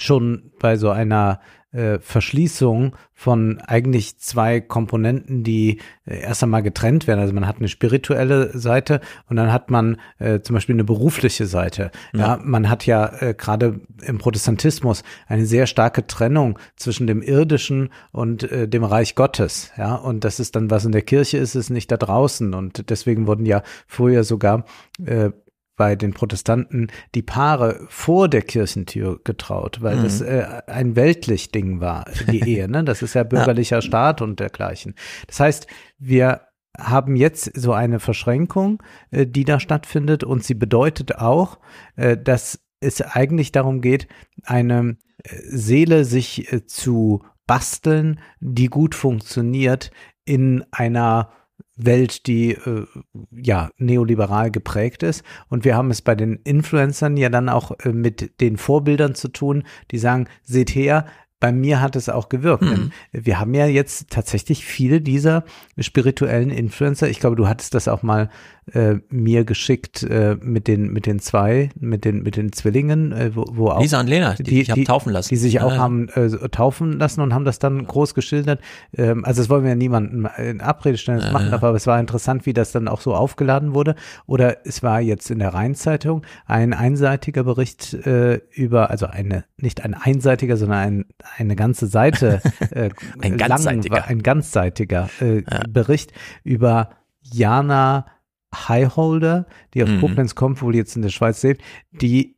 schon 0.00 0.52
bei 0.58 0.76
so 0.76 0.90
einer 0.90 1.40
äh, 1.78 1.98
Verschließung 2.00 2.96
von 3.14 3.60
eigentlich 3.66 4.18
zwei 4.18 4.60
Komponenten, 4.60 5.44
die 5.44 5.78
äh, 6.06 6.20
erst 6.20 6.42
einmal 6.42 6.62
getrennt 6.62 7.06
werden. 7.06 7.20
Also 7.20 7.32
man 7.32 7.46
hat 7.46 7.58
eine 7.58 7.68
spirituelle 7.68 8.56
Seite 8.58 9.00
und 9.28 9.36
dann 9.36 9.52
hat 9.52 9.70
man 9.70 9.98
äh, 10.18 10.40
zum 10.40 10.54
Beispiel 10.54 10.74
eine 10.74 10.84
berufliche 10.84 11.46
Seite. 11.46 11.90
Ja, 12.12 12.20
Ja. 12.20 12.40
man 12.42 12.68
hat 12.68 12.86
ja 12.86 13.06
äh, 13.20 13.34
gerade 13.34 13.80
im 14.02 14.18
Protestantismus 14.18 15.02
eine 15.26 15.46
sehr 15.46 15.66
starke 15.66 16.06
Trennung 16.06 16.58
zwischen 16.76 17.06
dem 17.06 17.22
irdischen 17.22 17.90
und 18.12 18.42
äh, 18.50 18.68
dem 18.68 18.84
Reich 18.84 19.14
Gottes. 19.14 19.70
Ja, 19.76 19.94
und 19.94 20.24
das 20.24 20.40
ist 20.40 20.56
dann, 20.56 20.70
was 20.70 20.84
in 20.84 20.92
der 20.92 21.02
Kirche 21.02 21.38
ist, 21.38 21.54
ist 21.54 21.70
nicht 21.70 21.90
da 21.92 21.96
draußen. 21.96 22.54
Und 22.54 22.90
deswegen 22.90 23.26
wurden 23.26 23.46
ja 23.46 23.62
früher 23.86 24.24
sogar 24.24 24.64
äh, 25.04 25.30
bei 25.78 25.96
den 25.96 26.12
Protestanten 26.12 26.88
die 27.14 27.22
Paare 27.22 27.86
vor 27.88 28.28
der 28.28 28.42
Kirchentür 28.42 29.20
getraut, 29.24 29.78
weil 29.80 29.96
Mhm. 29.96 30.02
das 30.02 30.20
äh, 30.20 30.44
ein 30.66 30.94
weltlich 30.96 31.50
Ding 31.50 31.80
war, 31.80 32.04
die 32.30 32.40
Ehe. 32.46 32.68
Ne? 32.68 32.84
Das 32.84 33.00
ist 33.00 33.14
ja 33.14 33.22
bürgerlicher 33.22 33.80
Staat 33.80 34.20
und 34.20 34.40
dergleichen. 34.40 34.94
Das 35.26 35.40
heißt, 35.40 35.66
wir 35.98 36.42
haben 36.76 37.16
jetzt 37.16 37.50
so 37.58 37.72
eine 37.72 38.00
Verschränkung, 38.00 38.82
äh, 39.10 39.26
die 39.26 39.44
da 39.44 39.58
stattfindet 39.58 40.22
und 40.24 40.44
sie 40.44 40.54
bedeutet 40.54 41.16
auch, 41.16 41.58
äh, 41.96 42.18
dass 42.18 42.60
es 42.80 43.00
eigentlich 43.00 43.50
darum 43.52 43.80
geht, 43.80 44.06
eine 44.44 44.96
äh, 45.24 45.36
Seele 45.48 46.04
sich 46.04 46.52
äh, 46.52 46.66
zu 46.66 47.24
basteln, 47.46 48.20
die 48.40 48.66
gut 48.66 48.94
funktioniert 48.94 49.90
in 50.24 50.64
einer 50.70 51.30
Welt, 51.78 52.26
die 52.26 52.50
äh, 52.50 52.86
ja 53.30 53.70
neoliberal 53.78 54.50
geprägt 54.50 55.02
ist. 55.02 55.24
Und 55.48 55.64
wir 55.64 55.76
haben 55.76 55.90
es 55.90 56.02
bei 56.02 56.14
den 56.14 56.40
Influencern 56.44 57.16
ja 57.16 57.30
dann 57.30 57.48
auch 57.48 57.72
äh, 57.84 57.92
mit 57.92 58.40
den 58.40 58.58
Vorbildern 58.58 59.14
zu 59.14 59.28
tun, 59.28 59.64
die 59.90 59.98
sagen, 59.98 60.28
seht 60.42 60.74
her, 60.74 61.06
bei 61.40 61.52
mir 61.52 61.80
hat 61.80 61.94
es 61.96 62.08
auch 62.08 62.28
gewirkt. 62.28 62.64
Mhm. 62.64 62.90
Wir 63.12 63.38
haben 63.38 63.54
ja 63.54 63.66
jetzt 63.66 64.10
tatsächlich 64.10 64.64
viele 64.64 65.00
dieser 65.00 65.44
spirituellen 65.78 66.50
Influencer. 66.50 67.08
Ich 67.08 67.20
glaube, 67.20 67.36
du 67.36 67.46
hattest 67.46 67.74
das 67.74 67.86
auch 67.88 68.02
mal 68.02 68.28
äh, 68.72 68.96
mir 69.08 69.44
geschickt 69.44 70.02
äh, 70.02 70.36
mit 70.40 70.68
den 70.68 70.92
mit 70.92 71.06
den 71.06 71.20
zwei, 71.20 71.70
mit 71.78 72.04
den 72.04 72.22
mit 72.22 72.36
den 72.36 72.52
Zwillingen, 72.52 73.12
äh, 73.12 73.34
wo, 73.34 73.44
wo 73.50 73.68
auch 73.68 73.80
Lisa 73.80 74.00
und 74.00 74.08
Lena, 74.08 74.34
die 74.34 74.58
sich 74.58 74.70
haben 74.70 74.84
taufen 74.84 75.12
lassen. 75.12 75.28
die 75.28 75.36
sich 75.36 75.54
Ja, 75.54 75.64
auch 75.64 75.72
ja. 75.72 75.78
haben 75.78 76.08
äh, 76.10 76.28
taufen 76.48 76.98
lassen 76.98 77.20
und 77.20 77.32
haben 77.32 77.44
das 77.44 77.58
dann 77.58 77.86
groß 77.86 78.14
geschildert. 78.14 78.60
Ähm, 78.96 79.24
also 79.24 79.40
das 79.42 79.48
wollen 79.48 79.62
wir 79.62 79.70
ja 79.70 79.76
niemanden 79.76 80.26
in 80.38 80.60
Abrede 80.60 80.98
stellen, 80.98 81.20
das 81.20 81.32
machen 81.32 81.52
aber 81.52 81.74
es 81.74 81.86
war 81.86 81.98
interessant, 81.98 82.46
wie 82.46 82.52
das 82.52 82.72
dann 82.72 82.88
auch 82.88 83.00
so 83.00 83.14
aufgeladen 83.14 83.74
wurde. 83.74 83.94
Oder 84.26 84.66
es 84.66 84.82
war 84.82 85.00
jetzt 85.00 85.30
in 85.30 85.38
der 85.38 85.54
Rheinzeitung 85.54 86.22
ein 86.46 86.74
einseitiger 86.74 87.44
Bericht 87.44 87.94
äh, 87.94 88.40
über, 88.52 88.90
also 88.90 89.06
eine 89.06 89.44
nicht 89.56 89.84
ein 89.84 89.94
einseitiger, 89.94 90.56
sondern 90.56 90.78
ein, 90.78 91.04
eine 91.36 91.56
ganze 91.56 91.86
Seite, 91.86 92.40
äh, 92.70 92.90
Ein 93.20 93.38
lang 93.38 93.48
ganzseitiger. 93.48 93.94
war- 93.96 94.06
ein 94.08 94.22
ganzseitiger 94.22 95.10
äh, 95.20 95.42
Bericht 95.68 96.12
über 96.44 96.90
Jana 97.20 98.06
Highholder, 98.54 99.46
die 99.74 99.82
aus 99.82 99.90
Mhm. 99.90 100.00
Koblenz 100.00 100.34
kommt, 100.34 100.62
wohl 100.62 100.74
jetzt 100.74 100.96
in 100.96 101.02
der 101.02 101.10
Schweiz 101.10 101.42
lebt, 101.42 101.62
die 101.92 102.36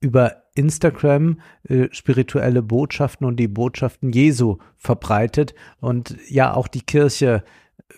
über 0.00 0.42
Instagram 0.54 1.40
äh, 1.68 1.88
spirituelle 1.90 2.62
Botschaften 2.62 3.26
und 3.26 3.36
die 3.36 3.48
Botschaften 3.48 4.12
Jesu 4.12 4.58
verbreitet 4.76 5.54
und 5.80 6.16
ja 6.28 6.52
auch 6.54 6.68
die 6.68 6.82
Kirche 6.82 7.42
äh, 7.88 7.94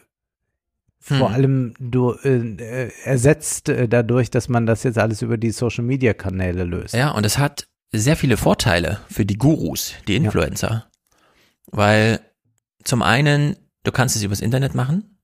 vor 1.00 1.28
Hm. 1.28 1.34
allem 1.34 1.74
du, 1.78 2.12
äh, 2.22 2.38
äh, 2.86 2.90
ersetzt 3.04 3.68
äh, 3.68 3.88
dadurch, 3.88 4.30
dass 4.30 4.48
man 4.48 4.66
das 4.66 4.82
jetzt 4.82 4.98
alles 4.98 5.22
über 5.22 5.36
die 5.38 5.50
Social 5.50 5.84
Media 5.84 6.12
Kanäle 6.14 6.64
löst. 6.64 6.94
Ja, 6.94 7.10
und 7.12 7.24
es 7.24 7.38
hat 7.38 7.67
sehr 7.92 8.16
viele 8.16 8.36
Vorteile 8.36 9.00
für 9.10 9.24
die 9.24 9.38
Gurus, 9.38 9.94
die 10.06 10.16
Influencer. 10.16 10.90
Weil 11.66 12.20
zum 12.84 13.02
einen, 13.02 13.56
du 13.84 13.92
kannst 13.92 14.16
es 14.16 14.22
übers 14.22 14.40
Internet 14.40 14.74
machen. 14.74 15.18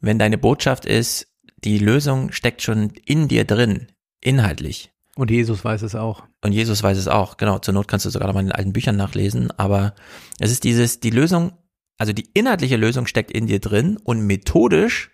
Wenn 0.00 0.18
deine 0.18 0.38
Botschaft 0.38 0.84
ist, 0.84 1.28
die 1.64 1.78
Lösung 1.78 2.32
steckt 2.32 2.62
schon 2.62 2.90
in 3.04 3.28
dir 3.28 3.44
drin, 3.44 3.88
inhaltlich. 4.20 4.92
Und 5.16 5.30
Jesus 5.30 5.64
weiß 5.64 5.82
es 5.82 5.94
auch. 5.94 6.24
Und 6.42 6.52
Jesus 6.52 6.82
weiß 6.82 6.98
es 6.98 7.08
auch, 7.08 7.36
genau. 7.36 7.58
Zur 7.58 7.74
Not 7.74 7.88
kannst 7.88 8.04
du 8.04 8.10
sogar 8.10 8.26
noch 8.28 8.34
mal 8.34 8.40
in 8.40 8.46
den 8.46 8.54
alten 8.54 8.72
Büchern 8.72 8.96
nachlesen. 8.96 9.50
Aber 9.52 9.94
es 10.40 10.50
ist 10.50 10.64
dieses, 10.64 11.00
die 11.00 11.10
Lösung, 11.10 11.52
also 11.98 12.12
die 12.12 12.28
inhaltliche 12.34 12.76
Lösung 12.76 13.06
steckt 13.06 13.30
in 13.30 13.46
dir 13.46 13.60
drin 13.60 13.96
und 13.96 14.26
methodisch 14.26 15.10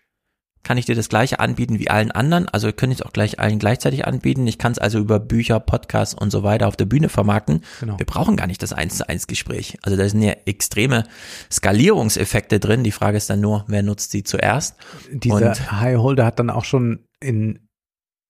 kann 0.63 0.77
ich 0.77 0.85
dir 0.85 0.95
das 0.95 1.09
gleiche 1.09 1.41
anbieten 1.41 1.79
wie 1.79 1.89
allen 1.89 2.11
anderen. 2.11 2.49
Also 2.49 2.67
wir 2.69 2.73
können 2.73 2.93
es 2.93 3.01
auch 3.03 3.13
gleich 3.13 3.39
allen 3.41 3.59
gleichzeitig 3.59 4.07
anbieten. 4.07 4.47
Ich 4.47 4.59
kann 4.59 4.73
es 4.73 4.79
also 4.79 4.99
über 4.99 5.19
Bücher, 5.19 5.59
Podcasts 5.59 6.15
und 6.15 6.31
so 6.31 6.43
weiter 6.43 6.69
auf 6.69 6.77
der 6.77 6.85
Bühne 6.85 7.09
vermarkten. 7.09 7.63
Genau. 7.81 7.99
Wir 7.99 8.07
brauchen 8.07 8.37
gar 8.37 8.47
nicht 8.47 8.63
das 8.63 8.73
eins 8.73 8.99
zu 8.99 9.09
eins 9.09 9.27
Gespräch. 9.27 9.79
Also 9.83 9.97
da 9.97 10.09
sind 10.09 10.23
ja 10.23 10.35
extreme 10.45 11.05
Skalierungseffekte 11.51 12.61
drin. 12.61 12.85
Die 12.85 12.93
Frage 12.93 13.17
ist 13.17 13.31
dann 13.31 13.41
nur, 13.41 13.65
wer 13.69 13.83
nutzt 13.83 14.11
sie 14.11 14.23
zuerst? 14.23 14.77
Dieser 15.11 15.51
Und- 15.51 15.73
Highholder 15.73 16.27
hat 16.27 16.39
dann 16.39 16.51
auch 16.51 16.65
schon 16.65 17.07
in 17.21 17.67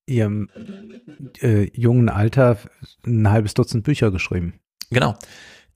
ihrem 0.06 0.48
äh, 1.40 1.70
jungen 1.78 2.08
Alter 2.08 2.58
ein 3.06 3.30
halbes 3.30 3.54
Dutzend 3.54 3.84
Bücher 3.84 4.10
geschrieben. 4.10 4.54
Genau. 4.90 5.14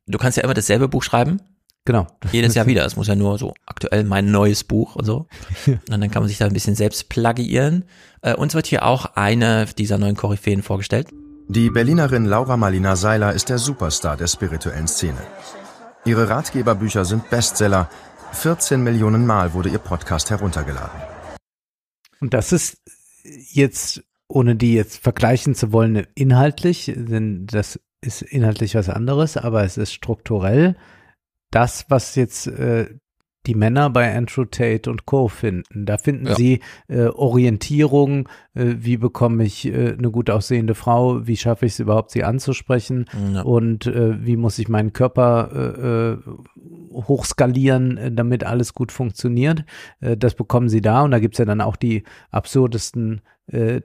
Du 0.07 0.19
kannst 0.19 0.37
ja 0.37 0.45
immer 0.45 0.55
dasselbe 0.55 0.89
Buch 0.89 1.03
schreiben. 1.03 1.41
Genau. 1.87 2.07
Jedes 2.33 2.55
Jahr 2.55 2.67
wieder. 2.67 2.87
Es 2.87 2.97
muss 2.97 3.09
ja 3.09 3.15
nur 3.15 3.37
so 3.37 3.53
aktuell 3.67 4.05
mein 4.05 4.31
neues 4.31 4.65
Buch 4.65 4.97
und 4.97 5.05
so. 5.05 5.27
Und 5.67 5.91
dann 5.91 6.11
kann 6.11 6.23
man 6.23 6.29
sich 6.29 6.39
da 6.39 6.47
ein 6.47 6.55
bisschen 6.55 6.75
selbst 6.75 7.11
plagiieren. 7.11 7.85
Äh, 8.23 8.35
uns 8.35 8.55
wird 8.55 8.67
hier 8.67 8.85
auch 8.85 9.17
eine 9.17 9.67
dieser 9.67 9.99
neuen 9.99 10.17
Koryphäen 10.17 10.63
vorgestellt. 10.63 11.09
Die 11.49 11.69
Berlinerin 11.69 12.25
Laura 12.25 12.57
Marlina 12.57 12.97
Seiler 12.97 13.35
ist 13.35 13.51
der 13.51 13.59
Superstar 13.59 14.17
der 14.17 14.29
spirituellen 14.29 14.89
Szene. 14.89 15.19
Ihre 16.07 16.31
Ratgeberbücher 16.31 17.05
sind 17.05 17.29
Bestseller. 17.29 17.91
14 18.33 18.83
Millionen 18.83 19.27
Mal 19.27 19.53
wurde 19.53 19.69
ihr 19.69 19.79
Podcast 19.79 20.31
heruntergeladen. 20.31 21.01
Und 22.21 22.33
das 22.33 22.53
ist 22.53 22.79
jetzt, 23.23 24.03
ohne 24.27 24.57
die 24.57 24.73
jetzt 24.73 25.03
vergleichen 25.03 25.55
zu 25.55 25.71
wollen, 25.71 26.07
inhaltlich, 26.15 26.93
denn 26.97 27.47
das 27.47 27.79
ist 28.01 28.23
inhaltlich 28.23 28.75
was 28.75 28.89
anderes, 28.89 29.37
aber 29.37 29.65
es 29.65 29.77
ist 29.77 29.93
strukturell 29.93 30.77
das, 31.55 31.87
was 31.89 32.15
jetzt 32.17 32.47
äh, 32.47 32.87
die 33.47 33.55
Männer 33.55 33.91
bei 33.91 34.17
Andrew 34.17 34.47
Tate 34.47 34.91
und 34.91 35.05
Co. 35.05 35.29
finden. 35.29 35.85
Da 35.85 35.99
finden 35.99 36.29
Ja. 36.29 36.35
sie 36.35 36.61
äh, 36.89 37.09
Orientierung, 37.09 38.27
äh, 38.55 38.77
wie 38.79 38.97
bekomme 38.97 39.45
ich 39.45 39.67
äh, 39.67 39.95
eine 39.99 40.11
gut 40.11 40.31
aussehende 40.31 40.75
Frau, 40.75 41.27
wie 41.27 41.37
schaffe 41.37 41.67
ich 41.67 41.73
es 41.73 41.79
überhaupt, 41.79 42.11
sie 42.11 42.25
anzusprechen 42.25 43.05
Ja. 43.35 43.43
und 43.43 43.87
äh, 43.87 44.25
wie 44.25 44.39
muss 44.39 44.59
ich 44.59 44.69
meinen 44.71 44.95
Körper 44.95 45.51
äh, 45.53 46.13
äh, 46.13 46.19
hochskalieren, 47.07 48.15
damit 48.17 48.45
alles 48.45 48.73
gut 48.73 48.93
funktioniert. 48.93 49.65
Das 50.01 50.35
bekommen 50.35 50.69
sie 50.69 50.81
da 50.81 51.03
und 51.03 51.11
da 51.11 51.19
gibt's 51.19 51.39
ja 51.39 51.45
dann 51.45 51.61
auch 51.61 51.77
die 51.77 52.05
absurdesten 52.31 53.21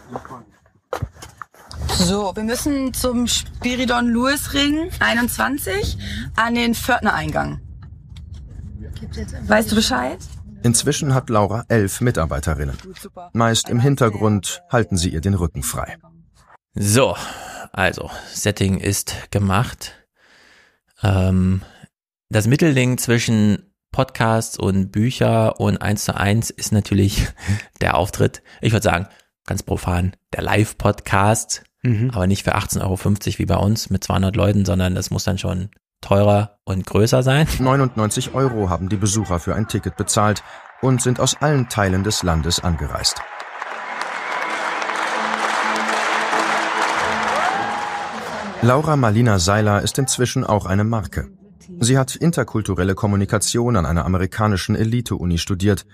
So, 1.89 2.35
wir 2.37 2.45
müssen 2.45 2.95
zum 2.95 3.27
Spiridon 3.27 4.13
Lewis 4.13 4.55
Ring 4.55 4.91
21 5.01 5.99
an 6.37 6.55
den 6.55 6.75
Pförtner-Eingang. 6.75 7.61
Weißt 9.49 9.73
du 9.73 9.75
Bescheid? 9.75 10.19
Inzwischen 10.67 11.15
hat 11.15 11.31
Laura 11.31 11.65
elf 11.69 12.01
Mitarbeiterinnen. 12.01 12.77
Meist 13.33 13.69
im 13.69 13.79
Hintergrund 13.79 14.63
halten 14.69 14.97
sie 14.97 15.11
ihr 15.11 15.21
den 15.21 15.35
Rücken 15.35 15.63
frei. 15.63 15.97
So, 16.75 17.17
also, 17.71 18.11
Setting 18.33 18.79
ist 18.81 19.31
gemacht. 19.31 19.93
Ähm, 21.05 21.63
das 22.31 22.49
Mittelding 22.49 22.99
zwischen 22.99 23.73
Podcasts 23.93 24.59
und 24.59 24.91
Bücher 24.91 25.61
und 25.61 25.81
eins 25.81 26.05
zu 26.05 26.17
eins 26.17 26.51
ist 26.51 26.73
natürlich 26.73 27.29
der 27.81 27.97
Auftritt. 27.97 28.43
Ich 28.61 28.73
würde 28.73 28.83
sagen, 28.83 29.07
ganz 29.47 29.63
profan, 29.63 30.17
der 30.35 30.43
Live-Podcast, 30.43 31.63
Mhm. 31.83 32.11
aber 32.11 32.27
nicht 32.27 32.43
für 32.43 32.57
18,50 32.57 32.83
Euro 32.83 33.39
wie 33.39 33.47
bei 33.47 33.57
uns 33.57 33.91
mit 33.91 34.03
200 34.03 34.35
Leuten, 34.35 34.65
sondern 34.65 34.97
das 34.97 35.11
muss 35.11 35.23
dann 35.23 35.39
schon 35.39 35.71
teurer 36.01 36.59
und 36.65 36.87
größer 36.87 37.23
sein. 37.23 37.47
99 37.59 38.35
Euro 38.35 38.71
haben 38.71 38.89
die 38.89 38.97
Besucher 38.97 39.39
für 39.39 39.55
ein 39.55 39.69
Ticket 39.69 39.97
bezahlt 39.97 40.43
und 40.83 41.03
sind 41.03 41.21
aus 41.21 41.41
allen 41.41 41.69
Teilen 41.69 42.05
des 42.05 42.23
Landes 42.23 42.63
angereist. 42.63 43.21
Laura 48.63 48.97
Marlina 48.97 49.39
Seiler 49.39 49.83
ist 49.83 49.99
inzwischen 49.99 50.43
auch 50.43 50.67
eine 50.67 50.85
Marke. 50.85 51.29
Sie 51.79 51.99
hat 51.99 52.17
interkulturelle 52.17 52.95
Kommunikation 52.95 53.77
an 53.77 53.87
einer 53.87 54.05
amerikanischen 54.05 54.75
Elite-Uni 54.75 55.39
studiert. 55.39 55.87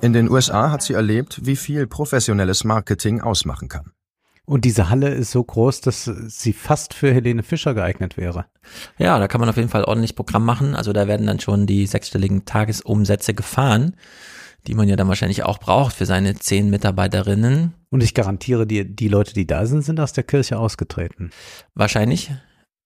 In 0.00 0.12
den 0.12 0.30
USA 0.30 0.70
hat 0.70 0.82
sie 0.82 0.92
erlebt, 0.92 1.40
wie 1.44 1.56
viel 1.56 1.86
professionelles 1.86 2.64
Marketing 2.64 3.20
ausmachen 3.20 3.68
kann. 3.68 3.92
Und 4.46 4.64
diese 4.64 4.88
Halle 4.88 5.08
ist 5.08 5.32
so 5.32 5.42
groß, 5.42 5.80
dass 5.80 6.04
sie 6.04 6.52
fast 6.52 6.94
für 6.94 7.12
Helene 7.12 7.42
Fischer 7.42 7.74
geeignet 7.74 8.16
wäre. 8.16 8.46
Ja, 8.96 9.18
da 9.18 9.26
kann 9.26 9.40
man 9.40 9.50
auf 9.50 9.56
jeden 9.56 9.68
Fall 9.68 9.82
ordentlich 9.82 10.14
Programm 10.14 10.44
machen. 10.44 10.76
Also 10.76 10.92
da 10.92 11.08
werden 11.08 11.26
dann 11.26 11.40
schon 11.40 11.66
die 11.66 11.86
sechsstelligen 11.86 12.44
Tagesumsätze 12.44 13.34
gefahren, 13.34 13.96
die 14.68 14.74
man 14.74 14.88
ja 14.88 14.94
dann 14.94 15.08
wahrscheinlich 15.08 15.42
auch 15.42 15.58
braucht 15.58 15.96
für 15.96 16.06
seine 16.06 16.36
zehn 16.36 16.70
Mitarbeiterinnen. 16.70 17.74
Und 17.90 18.02
ich 18.04 18.14
garantiere 18.14 18.68
dir, 18.68 18.84
die 18.84 19.08
Leute, 19.08 19.34
die 19.34 19.48
da 19.48 19.66
sind, 19.66 19.82
sind 19.82 19.98
aus 19.98 20.12
der 20.12 20.24
Kirche 20.24 20.58
ausgetreten. 20.58 21.30
Wahrscheinlich. 21.74 22.30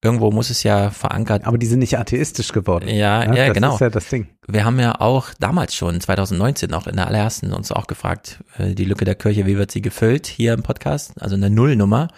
Irgendwo 0.03 0.31
muss 0.31 0.49
es 0.49 0.63
ja 0.63 0.91
verankert. 0.91 1.47
Aber 1.47 1.59
die 1.59 1.67
sind 1.67 1.81
nicht 1.81 1.99
atheistisch 1.99 2.53
geworden. 2.53 2.89
Ja, 2.89 3.23
Ja, 3.25 3.35
ja, 3.35 3.47
das 3.47 3.55
genau. 3.55 3.75
ist 3.75 3.81
ja 3.81 3.91
das 3.91 4.09
Ding. 4.09 4.29
Wir 4.49 4.65
haben 4.65 4.81
ja 4.81 4.99
auch 5.01 5.29
damals 5.39 5.75
schon, 5.75 6.01
2019, 6.01 6.73
auch 6.73 6.87
in 6.87 6.97
der 6.97 7.07
allerersten 7.07 7.53
uns 7.53 7.71
auch 7.71 7.87
gefragt, 7.87 8.39
äh, 8.59 8.75
die 8.75 8.87
Lücke 8.87 9.05
der 9.05 9.15
Kirche, 9.15 9.45
wie 9.47 9.59
wird 9.59 9.71
sie 9.71 9.83
gefüllt 9.83 10.27
hier 10.27 10.55
im 10.55 10.63
Podcast? 10.63 11.21
Also 11.21 11.37
eine 11.37 11.51
Nullnummer. 11.51 12.09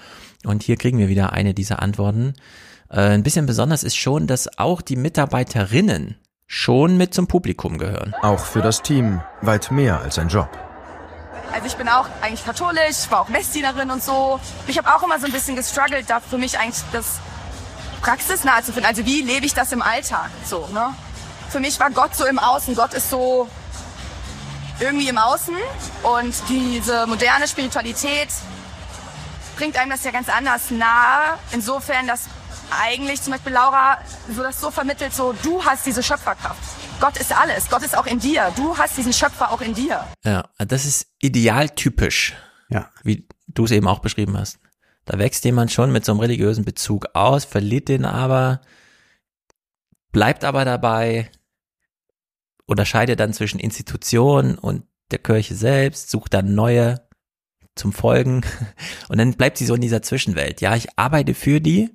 Und 0.44 0.62
hier 0.62 0.76
kriegen 0.76 0.98
wir 0.98 1.08
wieder 1.08 1.32
eine 1.32 1.54
dieser 1.54 1.82
Antworten. 1.82 2.34
Äh, 2.88 3.00
Ein 3.00 3.22
bisschen 3.24 3.46
besonders 3.46 3.82
ist 3.82 3.96
schon, 3.96 4.26
dass 4.28 4.58
auch 4.58 4.80
die 4.80 4.96
Mitarbeiterinnen 4.96 6.16
schon 6.46 6.96
mit 6.96 7.14
zum 7.14 7.26
Publikum 7.26 7.78
gehören. 7.78 8.14
Auch 8.22 8.44
für 8.44 8.60
das 8.60 8.82
Team 8.82 9.22
weit 9.40 9.70
mehr 9.72 10.00
als 10.00 10.18
ein 10.18 10.28
Job. 10.28 10.48
Also 11.52 11.66
ich 11.66 11.76
bin 11.76 11.88
auch 11.88 12.06
eigentlich 12.20 12.44
katholisch, 12.44 13.10
war 13.10 13.22
auch 13.22 13.28
Messdienerin 13.28 13.90
und 13.90 14.02
so. 14.02 14.38
Ich 14.66 14.78
habe 14.78 14.88
auch 14.94 15.02
immer 15.02 15.18
so 15.18 15.26
ein 15.26 15.32
bisschen 15.32 15.56
gestruggelt, 15.56 16.08
da 16.08 16.20
für 16.20 16.38
mich 16.38 16.58
eigentlich 16.58 16.82
das 16.92 17.20
praxisnah 18.02 18.62
zu 18.62 18.72
finden. 18.72 18.86
Also 18.86 19.06
wie 19.06 19.22
lebe 19.22 19.46
ich 19.46 19.54
das 19.54 19.72
im 19.72 19.80
Alltag? 19.80 20.30
So, 20.44 20.68
ne? 20.72 20.94
Für 21.48 21.60
mich 21.60 21.78
war 21.80 21.90
Gott 21.90 22.14
so 22.14 22.26
im 22.26 22.38
Außen. 22.38 22.74
Gott 22.74 22.92
ist 22.94 23.08
so 23.08 23.48
irgendwie 24.80 25.08
im 25.08 25.18
Außen 25.18 25.54
und 26.02 26.34
diese 26.48 27.06
moderne 27.06 27.46
Spiritualität 27.46 28.28
bringt 29.56 29.76
einem 29.76 29.90
das 29.90 30.02
ja 30.04 30.10
ganz 30.10 30.28
anders 30.28 30.70
nahe. 30.70 31.38
Insofern, 31.52 32.06
dass 32.06 32.22
eigentlich 32.82 33.22
zum 33.22 33.34
Beispiel 33.34 33.52
Laura 33.52 33.98
so 34.34 34.42
das 34.42 34.60
so 34.60 34.70
vermittelt, 34.70 35.14
so 35.14 35.34
du 35.42 35.64
hast 35.64 35.86
diese 35.86 36.02
Schöpferkraft. 36.02 36.60
Gott 37.00 37.16
ist 37.18 37.36
alles. 37.36 37.68
Gott 37.68 37.82
ist 37.82 37.96
auch 37.96 38.06
in 38.06 38.18
dir. 38.18 38.52
Du 38.56 38.76
hast 38.76 38.96
diesen 38.96 39.12
Schöpfer 39.12 39.52
auch 39.52 39.60
in 39.60 39.74
dir. 39.74 40.04
Ja, 40.24 40.44
das 40.58 40.84
ist 40.84 41.06
idealtypisch. 41.20 42.34
Ja. 42.68 42.88
Wie 43.02 43.28
du 43.48 43.64
es 43.64 43.70
eben 43.70 43.86
auch 43.86 43.98
beschrieben 43.98 44.38
hast. 44.38 44.58
Da 45.04 45.18
wächst 45.18 45.44
jemand 45.44 45.72
schon 45.72 45.90
mit 45.92 46.04
so 46.04 46.12
einem 46.12 46.20
religiösen 46.20 46.64
Bezug 46.64 47.06
aus, 47.14 47.44
verliert 47.44 47.88
den 47.88 48.04
aber, 48.04 48.60
bleibt 50.12 50.44
aber 50.44 50.64
dabei, 50.64 51.30
unterscheidet 52.66 53.18
dann 53.20 53.32
zwischen 53.32 53.58
Institution 53.58 54.56
und 54.56 54.84
der 55.10 55.18
Kirche 55.18 55.54
selbst, 55.54 56.10
sucht 56.10 56.34
dann 56.34 56.54
neue 56.54 57.00
zum 57.74 57.92
Folgen 57.92 58.42
und 59.08 59.18
dann 59.18 59.34
bleibt 59.34 59.58
sie 59.58 59.66
so 59.66 59.74
in 59.74 59.80
dieser 59.80 60.02
Zwischenwelt. 60.02 60.60
Ja, 60.60 60.76
ich 60.76 60.88
arbeite 60.98 61.34
für 61.34 61.60
die, 61.60 61.90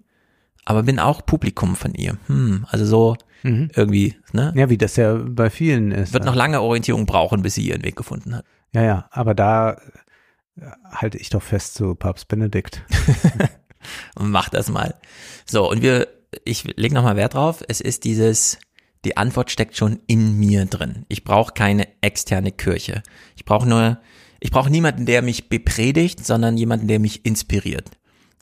aber 0.66 0.84
bin 0.84 1.00
auch 1.00 1.26
Publikum 1.26 1.76
von 1.76 1.94
ihr. 1.94 2.18
Hm, 2.28 2.66
also 2.70 2.86
so 2.86 3.18
Mhm. 3.44 3.70
irgendwie, 3.76 4.16
ne? 4.34 4.52
Ja, 4.56 4.68
wie 4.72 4.80
das 4.80 4.96
ja 4.96 5.14
bei 5.14 5.52
vielen 5.52 5.92
ist. 5.92 6.12
Wird 6.12 6.26
noch 6.26 6.34
lange 6.34 6.60
Orientierung 6.60 7.06
brauchen, 7.06 7.44
bis 7.44 7.54
sie 7.54 7.68
ihren 7.68 7.84
Weg 7.84 7.96
gefunden 7.96 8.36
hat. 8.36 8.46
Ja, 8.74 8.82
ja, 8.82 9.08
aber 9.12 9.36
da 9.36 9.80
halte 10.90 11.18
ich 11.18 11.30
doch 11.30 11.42
fest 11.42 11.76
zu 11.76 11.96
Papst 11.96 12.28
Benedikt. 12.28 12.84
Mach 14.20 14.50
das 14.50 14.70
mal. 14.70 14.96
So, 15.46 15.70
und 15.70 15.82
wir, 15.82 16.08
ich 16.44 16.64
lege 16.76 16.96
nochmal 16.96 17.16
Wert 17.16 17.36
drauf, 17.36 17.64
es 17.68 17.82
ist 17.82 18.04
dieses, 18.04 18.60
die 19.06 19.18
Antwort 19.18 19.52
steckt 19.52 19.78
schon 19.78 20.00
in 20.08 20.38
mir 20.38 20.66
drin. 20.66 21.06
Ich 21.08 21.24
brauche 21.24 21.54
keine 21.54 21.88
externe 22.02 22.52
Kirche. 22.52 23.04
Ich 23.36 23.46
brauche 23.46 23.68
nur, 23.68 24.00
ich 24.40 24.52
brauche 24.52 24.70
niemanden, 24.70 25.06
der 25.06 25.22
mich 25.22 25.50
bepredigt, 25.50 26.26
sondern 26.26 26.58
jemanden, 26.58 26.88
der 26.88 27.00
mich 27.00 27.26
inspiriert. 27.26 27.92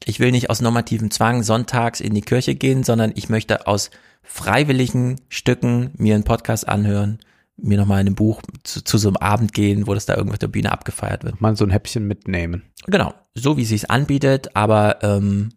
Ich 0.03 0.19
will 0.19 0.31
nicht 0.31 0.49
aus 0.49 0.61
normativem 0.61 1.11
Zwang 1.11 1.43
sonntags 1.43 1.99
in 1.99 2.13
die 2.13 2.21
Kirche 2.21 2.55
gehen, 2.55 2.83
sondern 2.83 3.11
ich 3.15 3.29
möchte 3.29 3.67
aus 3.67 3.91
freiwilligen 4.23 5.21
Stücken 5.29 5.91
mir 5.97 6.15
einen 6.15 6.23
Podcast 6.23 6.67
anhören, 6.67 7.19
mir 7.57 7.77
nochmal 7.77 8.01
in 8.01 8.07
ein 8.07 8.15
Buch 8.15 8.41
zu, 8.63 8.83
zu 8.83 8.97
so 8.97 9.09
einem 9.09 9.17
Abend 9.17 9.53
gehen, 9.53 9.87
wo 9.87 9.93
das 9.93 10.05
da 10.05 10.15
irgendwo 10.15 10.33
auf 10.33 10.39
der 10.39 10.47
Bühne 10.47 10.71
abgefeiert 10.71 11.23
wird. 11.23 11.41
Mal 11.41 11.55
so 11.55 11.65
ein 11.65 11.71
Häppchen 11.71 12.07
mitnehmen. 12.07 12.63
Genau, 12.85 13.13
so 13.33 13.57
wie 13.57 13.65
sie 13.65 13.75
es 13.75 13.85
anbietet, 13.85 14.55
aber 14.55 15.03
ähm, 15.03 15.49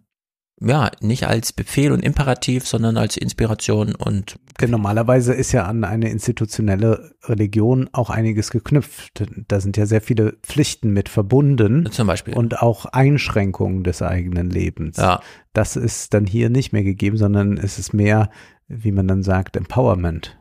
ja, 0.61 0.91
nicht 1.01 1.27
als 1.27 1.53
Befehl 1.53 1.93
und 1.93 2.03
Imperativ, 2.03 2.67
sondern 2.67 2.97
als 2.97 3.17
Inspiration 3.17 3.95
und 3.95 4.39
Denn 4.61 4.71
normalerweise 4.71 5.33
ist 5.33 5.53
ja 5.53 5.65
an 5.65 5.85
eine 5.85 6.11
institutionelle 6.11 7.15
Religion 7.25 7.89
auch 7.93 8.11
einiges 8.11 8.51
geknüpft. 8.51 9.25
Da 9.47 9.61
sind 9.61 9.77
ja 9.77 9.87
sehr 9.87 10.01
viele 10.01 10.33
Pflichten 10.43 10.93
mit 10.93 11.09
verbunden. 11.09 11.89
Zum 11.93 12.09
Beispiel. 12.09 12.35
Und 12.35 12.61
auch 12.61 12.87
Einschränkungen 12.87 13.85
des 13.85 14.03
eigenen 14.03 14.51
Lebens. 14.51 14.97
Ja. 14.97 15.21
Das 15.53 15.77
ist 15.77 16.13
dann 16.15 16.27
hier 16.27 16.51
nicht 16.51 16.73
mehr 16.73 16.85
gegeben, 16.85 17.17
sondern 17.17 17.57
es 17.57 17.79
ist 17.79 17.93
mehr, 17.93 18.31
wie 18.67 18.93
man 18.93 19.07
dann 19.07 19.23
sagt, 19.23 19.57
Empowerment. 19.57 20.38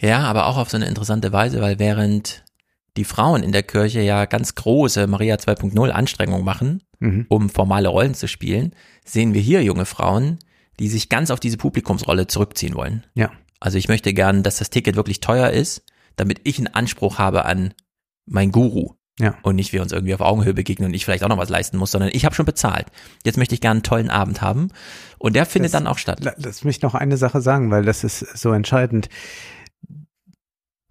Ja, 0.00 0.20
aber 0.20 0.46
auch 0.46 0.56
auf 0.56 0.70
so 0.70 0.76
eine 0.76 0.86
interessante 0.86 1.32
Weise, 1.32 1.60
weil 1.60 1.78
während 1.78 2.44
die 2.96 3.04
Frauen 3.04 3.42
in 3.42 3.52
der 3.52 3.62
Kirche 3.64 4.00
ja 4.02 4.24
ganz 4.24 4.54
große 4.54 5.06
Maria 5.06 5.36
2.0 5.36 5.90
Anstrengungen 5.90 6.44
machen, 6.44 6.82
Mhm. 7.00 7.26
um 7.28 7.50
formale 7.50 7.88
Rollen 7.88 8.14
zu 8.14 8.28
spielen, 8.28 8.74
sehen 9.04 9.34
wir 9.34 9.40
hier 9.40 9.62
junge 9.62 9.84
Frauen, 9.84 10.38
die 10.78 10.88
sich 10.88 11.08
ganz 11.08 11.30
auf 11.30 11.40
diese 11.40 11.56
Publikumsrolle 11.56 12.26
zurückziehen 12.28 12.74
wollen. 12.74 13.04
Ja. 13.14 13.30
Also 13.60 13.78
ich 13.78 13.88
möchte 13.88 14.14
gern, 14.14 14.42
dass 14.42 14.58
das 14.58 14.70
Ticket 14.70 14.94
wirklich 14.96 15.20
teuer 15.20 15.50
ist, 15.50 15.82
damit 16.16 16.40
ich 16.44 16.58
einen 16.58 16.68
Anspruch 16.68 17.18
habe 17.18 17.44
an 17.44 17.74
mein 18.26 18.52
Guru. 18.52 18.94
Ja. 19.20 19.36
Und 19.42 19.54
nicht 19.56 19.72
wir 19.72 19.80
uns 19.82 19.92
irgendwie 19.92 20.14
auf 20.14 20.20
Augenhöhe 20.20 20.54
begegnen 20.54 20.88
und 20.88 20.94
ich 20.94 21.04
vielleicht 21.04 21.22
auch 21.22 21.28
noch 21.28 21.38
was 21.38 21.48
leisten 21.48 21.76
muss, 21.76 21.90
sondern 21.92 22.10
ich 22.12 22.24
habe 22.24 22.34
schon 22.34 22.46
bezahlt. 22.46 22.86
Jetzt 23.24 23.38
möchte 23.38 23.54
ich 23.54 23.60
gerne 23.60 23.76
einen 23.78 23.82
tollen 23.84 24.10
Abend 24.10 24.40
haben. 24.42 24.68
Und 25.18 25.36
der 25.36 25.46
findet 25.46 25.72
Das- 25.72 25.80
dann 25.80 25.86
auch 25.86 25.98
statt. 25.98 26.24
La- 26.24 26.34
Lass 26.36 26.64
mich 26.64 26.82
noch 26.82 26.94
eine 26.94 27.16
Sache 27.16 27.40
sagen, 27.40 27.70
weil 27.70 27.84
das 27.84 28.02
ist 28.02 28.18
so 28.36 28.52
entscheidend. 28.52 29.08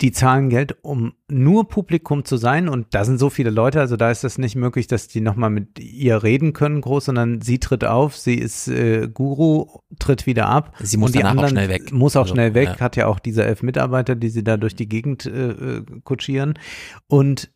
Die 0.03 0.11
zahlen 0.11 0.49
Geld, 0.49 0.75
um 0.81 1.13
nur 1.29 1.69
Publikum 1.69 2.25
zu 2.25 2.35
sein 2.35 2.67
und 2.67 2.87
da 2.91 3.05
sind 3.05 3.19
so 3.19 3.29
viele 3.29 3.49
Leute, 3.49 3.79
also 3.79 3.95
da 3.95 4.11
ist 4.11 4.25
das 4.25 4.37
nicht 4.37 4.57
möglich, 4.57 4.87
dass 4.87 5.07
die 5.07 5.21
nochmal 5.21 5.49
mit 5.49 5.79
ihr 5.79 6.23
reden 6.23 6.51
können 6.51 6.81
groß, 6.81 7.05
sondern 7.05 7.39
sie 7.39 7.57
tritt 7.57 7.85
auf, 7.85 8.17
sie 8.17 8.35
ist 8.35 8.67
äh, 8.67 9.07
Guru, 9.07 9.79
tritt 9.99 10.25
wieder 10.25 10.47
ab. 10.49 10.75
Sie 10.81 10.97
muss 10.97 11.11
und 11.11 11.15
die 11.15 11.19
danach 11.19 11.31
auch 11.31 11.37
anderen 11.37 11.51
schnell 11.51 11.69
weg. 11.69 11.93
Muss 11.93 12.17
auch 12.17 12.23
Also, 12.23 12.33
schnell 12.33 12.53
weg, 12.53 12.67
ja. 12.67 12.79
hat 12.81 12.97
ja 12.97 13.07
auch 13.07 13.17
diese 13.17 13.45
elf 13.45 13.63
Mitarbeiter, 13.63 14.15
die 14.15 14.27
sie 14.27 14.43
da 14.43 14.57
durch 14.57 14.75
die 14.75 14.89
Gegend 14.89 15.25
äh, 15.25 15.51
äh, 15.51 15.85
kutschieren 16.03 16.59
und 17.07 17.49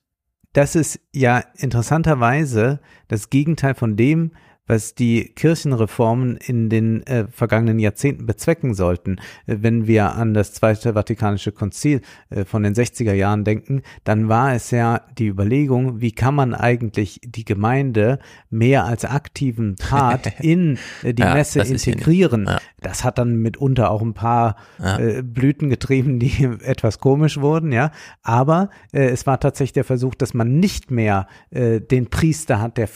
das 0.54 0.76
ist 0.76 1.02
ja 1.14 1.44
interessanterweise 1.58 2.80
das 3.10 3.30
Gegenteil 3.30 3.76
von 3.76 3.98
dem, 3.98 4.32
was 4.68 4.94
die 4.96 5.30
Kirchenreformen 5.36 6.38
in 6.38 6.70
den 6.70 7.06
äh, 7.08 7.28
vergangenen 7.32 7.80
Jahrzehnten 7.80 8.26
bezwecken 8.26 8.74
sollten. 8.74 9.18
Äh, 9.46 9.58
wenn 9.62 9.88
wir 9.88 10.14
an 10.16 10.34
das 10.34 10.54
Zweite 10.54 10.94
Vatikanische 10.94 11.52
Konzil 11.52 12.02
äh, 12.30 12.46
von 12.46 12.64
den 12.64 12.74
60er 12.76 13.14
Jahren 13.14 13.44
denken, 13.44 13.82
dann 14.04 14.30
war 14.30 14.54
es 14.54 14.72
ja 14.72 15.02
die 15.18 15.28
Überlegung, 15.28 16.02
wie 16.02 16.12
kann 16.12 16.36
man 16.36 16.54
eigentlich 16.54 17.20
die 17.24 17.46
Gemeinde 17.46 18.20
mehr 18.50 18.86
als 18.86 19.06
aktiven 19.06 19.76
Part 19.76 20.34
in 20.42 20.78
äh, 21.04 21.14
die 21.14 21.24
Ja, 21.24 21.34
Messe 21.34 21.62
integrieren. 21.62 22.50
Das 22.82 23.04
hat 23.04 23.18
dann 23.18 23.38
mitunter 23.38 23.90
auch 23.90 24.02
ein 24.02 24.14
paar 24.14 24.58
Ja. 24.80 25.00
äh, 25.00 25.24
Blüten 25.24 25.70
getrieben, 25.70 26.20
die 26.20 26.44
etwas 26.64 27.00
komisch 27.00 27.40
wurden, 27.40 27.72
ja. 27.72 27.92
Aber 28.22 28.70
äh, 28.92 29.08
es 29.08 29.26
war 29.26 29.40
tatsächlich 29.40 29.74
der 29.74 29.84
Versuch, 29.86 30.16
dass 30.16 30.34
man 30.34 30.60
nicht 30.60 30.92
mehr 30.92 31.28
den 31.52 32.08
Priester 32.10 32.62
hat, 32.62 32.78
der 32.78 32.90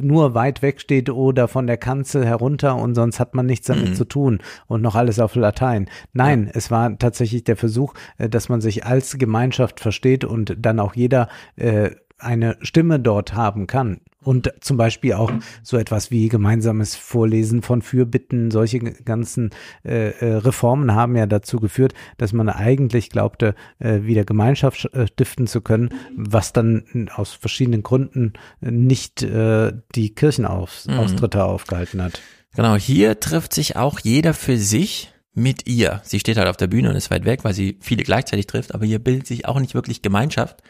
nur 0.00 0.34
weit 0.34 0.62
weg 0.62 0.80
steht 0.80 0.97
oder 1.08 1.48
von 1.48 1.66
der 1.66 1.76
Kanzel 1.76 2.26
herunter 2.26 2.76
und 2.76 2.94
sonst 2.94 3.20
hat 3.20 3.34
man 3.34 3.46
nichts 3.46 3.66
damit 3.66 3.90
Mhm. 3.90 3.94
zu 3.94 4.04
tun 4.04 4.38
und 4.66 4.82
noch 4.82 4.94
alles 4.94 5.18
auf 5.20 5.34
Latein. 5.34 5.88
Nein, 6.12 6.50
es 6.52 6.70
war 6.70 6.98
tatsächlich 6.98 7.44
der 7.44 7.56
Versuch, 7.56 7.94
äh, 8.18 8.28
dass 8.28 8.48
man 8.48 8.60
sich 8.60 8.84
als 8.84 9.16
Gemeinschaft 9.18 9.80
versteht 9.80 10.24
und 10.24 10.56
dann 10.58 10.80
auch 10.80 10.94
jeder 10.94 11.28
äh, 11.56 11.90
eine 12.18 12.56
Stimme 12.60 13.00
dort 13.00 13.34
haben 13.34 13.66
kann. 13.66 14.00
Und 14.20 14.52
zum 14.60 14.76
Beispiel 14.76 15.14
auch 15.14 15.32
so 15.62 15.78
etwas 15.78 16.10
wie 16.10 16.28
gemeinsames 16.28 16.96
Vorlesen 16.96 17.62
von 17.62 17.80
Fürbitten, 17.82 18.50
solche 18.50 18.80
ganzen 18.80 19.50
äh, 19.84 20.10
äh, 20.10 20.34
Reformen 20.34 20.94
haben 20.94 21.16
ja 21.16 21.26
dazu 21.26 21.60
geführt, 21.60 21.94
dass 22.18 22.32
man 22.32 22.48
eigentlich 22.48 23.10
glaubte, 23.10 23.54
äh, 23.78 24.02
wieder 24.02 24.24
Gemeinschaft 24.24 24.80
sch- 24.80 24.92
äh, 24.92 25.06
stiften 25.06 25.46
zu 25.46 25.60
können, 25.60 25.90
was 26.16 26.52
dann 26.52 27.08
aus 27.14 27.32
verschiedenen 27.32 27.82
Gründen 27.84 28.32
nicht 28.60 29.22
äh, 29.22 29.72
die 29.94 30.14
Kirchenaustritte 30.14 31.44
aufgehalten 31.44 32.02
hat. 32.02 32.20
Genau, 32.56 32.74
hier 32.74 33.20
trifft 33.20 33.54
sich 33.54 33.76
auch 33.76 34.00
jeder 34.00 34.34
für 34.34 34.58
sich 34.58 35.12
mit 35.32 35.68
ihr. 35.68 36.00
Sie 36.02 36.18
steht 36.18 36.36
halt 36.36 36.48
auf 36.48 36.56
der 36.56 36.66
Bühne 36.66 36.90
und 36.90 36.96
ist 36.96 37.12
weit 37.12 37.24
weg, 37.24 37.44
weil 37.44 37.54
sie 37.54 37.78
viele 37.80 38.02
gleichzeitig 38.02 38.48
trifft, 38.48 38.74
aber 38.74 38.84
hier 38.84 38.98
bildet 38.98 39.28
sich 39.28 39.46
auch 39.46 39.60
nicht 39.60 39.74
wirklich 39.74 40.02
Gemeinschaft, 40.02 40.62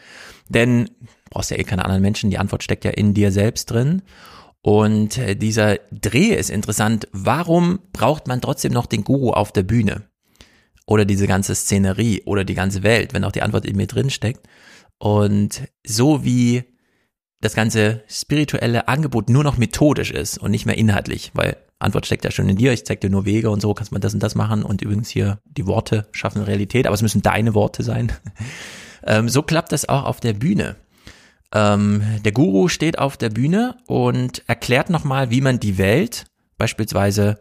denn 0.47 0.91
brauchst 1.29 1.51
ja 1.51 1.57
eh 1.57 1.63
keine 1.63 1.85
anderen 1.85 2.01
Menschen, 2.01 2.29
die 2.29 2.37
Antwort 2.37 2.63
steckt 2.63 2.85
ja 2.85 2.91
in 2.91 3.13
dir 3.13 3.31
selbst 3.31 3.71
drin. 3.71 4.01
Und 4.61 5.17
äh, 5.17 5.35
dieser 5.35 5.77
Dreh 5.91 6.35
ist 6.35 6.49
interessant. 6.49 7.07
Warum 7.11 7.79
braucht 7.93 8.27
man 8.27 8.41
trotzdem 8.41 8.73
noch 8.73 8.85
den 8.85 9.03
Guru 9.03 9.31
auf 9.31 9.51
der 9.51 9.63
Bühne? 9.63 10.09
Oder 10.85 11.05
diese 11.05 11.27
ganze 11.27 11.55
Szenerie 11.55 12.23
oder 12.25 12.43
die 12.43 12.55
ganze 12.55 12.83
Welt, 12.83 13.13
wenn 13.13 13.23
auch 13.23 13.31
die 13.31 13.43
Antwort 13.43 13.65
in 13.65 13.77
mir 13.77 13.87
drin 13.87 14.09
steckt. 14.09 14.47
Und 14.97 15.63
so 15.85 16.25
wie 16.25 16.63
das 17.41 17.53
ganze 17.53 18.03
spirituelle 18.07 18.87
Angebot 18.87 19.29
nur 19.29 19.43
noch 19.43 19.57
methodisch 19.57 20.11
ist 20.11 20.37
und 20.37 20.51
nicht 20.51 20.65
mehr 20.65 20.77
inhaltlich, 20.77 21.31
weil 21.33 21.55
Antwort 21.79 22.05
steckt 22.05 22.25
ja 22.25 22.31
schon 22.31 22.49
in 22.49 22.57
dir, 22.57 22.73
ich 22.73 22.85
zeig 22.85 22.99
dir 22.99 23.09
nur 23.09 23.25
Wege 23.25 23.49
und 23.49 23.61
so, 23.61 23.73
kannst 23.73 23.93
man 23.93 24.01
das 24.01 24.13
und 24.13 24.21
das 24.21 24.35
machen 24.35 24.63
und 24.63 24.81
übrigens 24.81 25.09
hier 25.09 25.39
die 25.45 25.65
Worte 25.65 26.07
schaffen 26.11 26.43
Realität, 26.43 26.85
aber 26.85 26.93
es 26.93 27.01
müssen 27.01 27.21
deine 27.21 27.53
Worte 27.53 27.83
sein. 27.83 28.11
ähm, 29.05 29.29
so 29.29 29.41
klappt 29.41 29.71
das 29.71 29.87
auch 29.87 30.03
auf 30.03 30.19
der 30.19 30.33
Bühne. 30.33 30.75
Ähm, 31.53 32.03
der 32.23 32.31
Guru 32.31 32.67
steht 32.67 32.99
auf 32.99 33.17
der 33.17 33.29
Bühne 33.29 33.77
und 33.87 34.43
erklärt 34.47 34.89
nochmal, 34.89 35.29
wie 35.31 35.41
man 35.41 35.59
die 35.59 35.77
Welt, 35.77 36.25
beispielsweise 36.57 37.39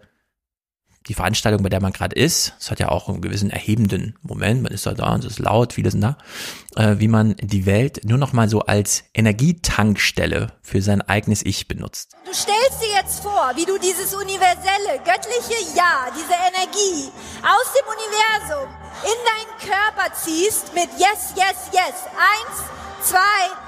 die 1.08 1.14
Veranstaltung, 1.14 1.62
bei 1.62 1.68
der 1.70 1.80
man 1.80 1.92
gerade 1.92 2.14
ist, 2.14 2.54
es 2.60 2.70
hat 2.70 2.80
ja 2.80 2.90
auch 2.90 3.08
einen 3.08 3.22
gewissen 3.22 3.50
erhebenden 3.50 4.18
Moment, 4.20 4.62
man 4.62 4.72
ist 4.72 4.84
da 4.86 4.92
da 4.92 5.14
und 5.14 5.24
es 5.24 5.32
ist 5.32 5.38
laut, 5.38 5.72
viele 5.72 5.90
sind 5.90 6.02
da, 6.02 6.18
äh, 6.76 6.96
wie 6.98 7.08
man 7.08 7.34
die 7.40 7.64
Welt 7.64 8.00
nur 8.04 8.18
noch 8.18 8.32
mal 8.34 8.48
so 8.48 8.60
als 8.60 9.04
Energietankstelle 9.14 10.52
für 10.62 10.82
sein 10.82 11.00
eigenes 11.00 11.44
Ich 11.44 11.66
benutzt. 11.66 12.12
Du 12.26 12.34
stellst 12.34 12.82
dir 12.82 12.94
jetzt 13.00 13.20
vor, 13.20 13.52
wie 13.56 13.64
du 13.64 13.78
dieses 13.78 14.14
universelle, 14.14 15.00
göttliche 15.04 15.74
Ja, 15.74 16.08
diese 16.14 16.34
Energie 16.34 17.10
aus 17.42 17.72
dem 17.72 17.86
Universum 17.88 18.68
in 19.02 19.18
deinen 19.24 19.72
Körper 19.72 20.14
ziehst 20.14 20.74
mit 20.74 20.88
Yes, 20.98 21.32
Yes, 21.36 21.70
Yes. 21.72 22.04
Eins, 22.18 22.62
zwei, 23.02 23.67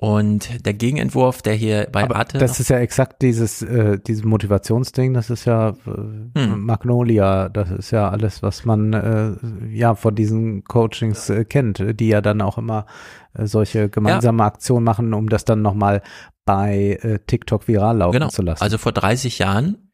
Und 0.00 0.64
der 0.64 0.74
Gegenentwurf, 0.74 1.42
der 1.42 1.54
hier 1.54 1.88
bei 1.90 2.04
Aber 2.04 2.14
Arte 2.14 2.38
das 2.38 2.60
ist 2.60 2.70
ja 2.70 2.78
exakt 2.78 3.20
dieses, 3.20 3.62
äh, 3.62 3.98
dieses 3.98 4.24
Motivationsding, 4.24 5.12
das 5.12 5.28
ist 5.28 5.44
ja 5.44 5.70
äh, 5.70 6.38
Hm. 6.38 6.64
Magnolia, 6.64 7.48
das 7.48 7.72
ist 7.72 7.90
ja 7.90 8.08
alles, 8.08 8.40
was 8.40 8.64
man 8.64 8.92
äh, 8.92 9.32
ja 9.72 9.96
von 9.96 10.14
diesen 10.14 10.62
Coachings 10.62 11.30
äh, 11.30 11.44
kennt, 11.44 11.82
die 11.98 12.06
ja 12.06 12.20
dann 12.20 12.42
auch 12.42 12.58
immer 12.58 12.86
äh, 13.34 13.46
solche 13.46 13.88
gemeinsame 13.88 14.44
Aktionen 14.44 14.84
machen, 14.84 15.12
um 15.14 15.28
das 15.28 15.44
dann 15.44 15.62
nochmal 15.62 16.02
bei 16.44 17.00
äh, 17.02 17.18
TikTok 17.26 17.66
viral 17.66 17.96
laufen 17.96 18.12
genau. 18.12 18.28
zu 18.28 18.42
lassen. 18.42 18.62
Also 18.62 18.78
vor 18.78 18.92
30 18.92 19.40
Jahren 19.40 19.87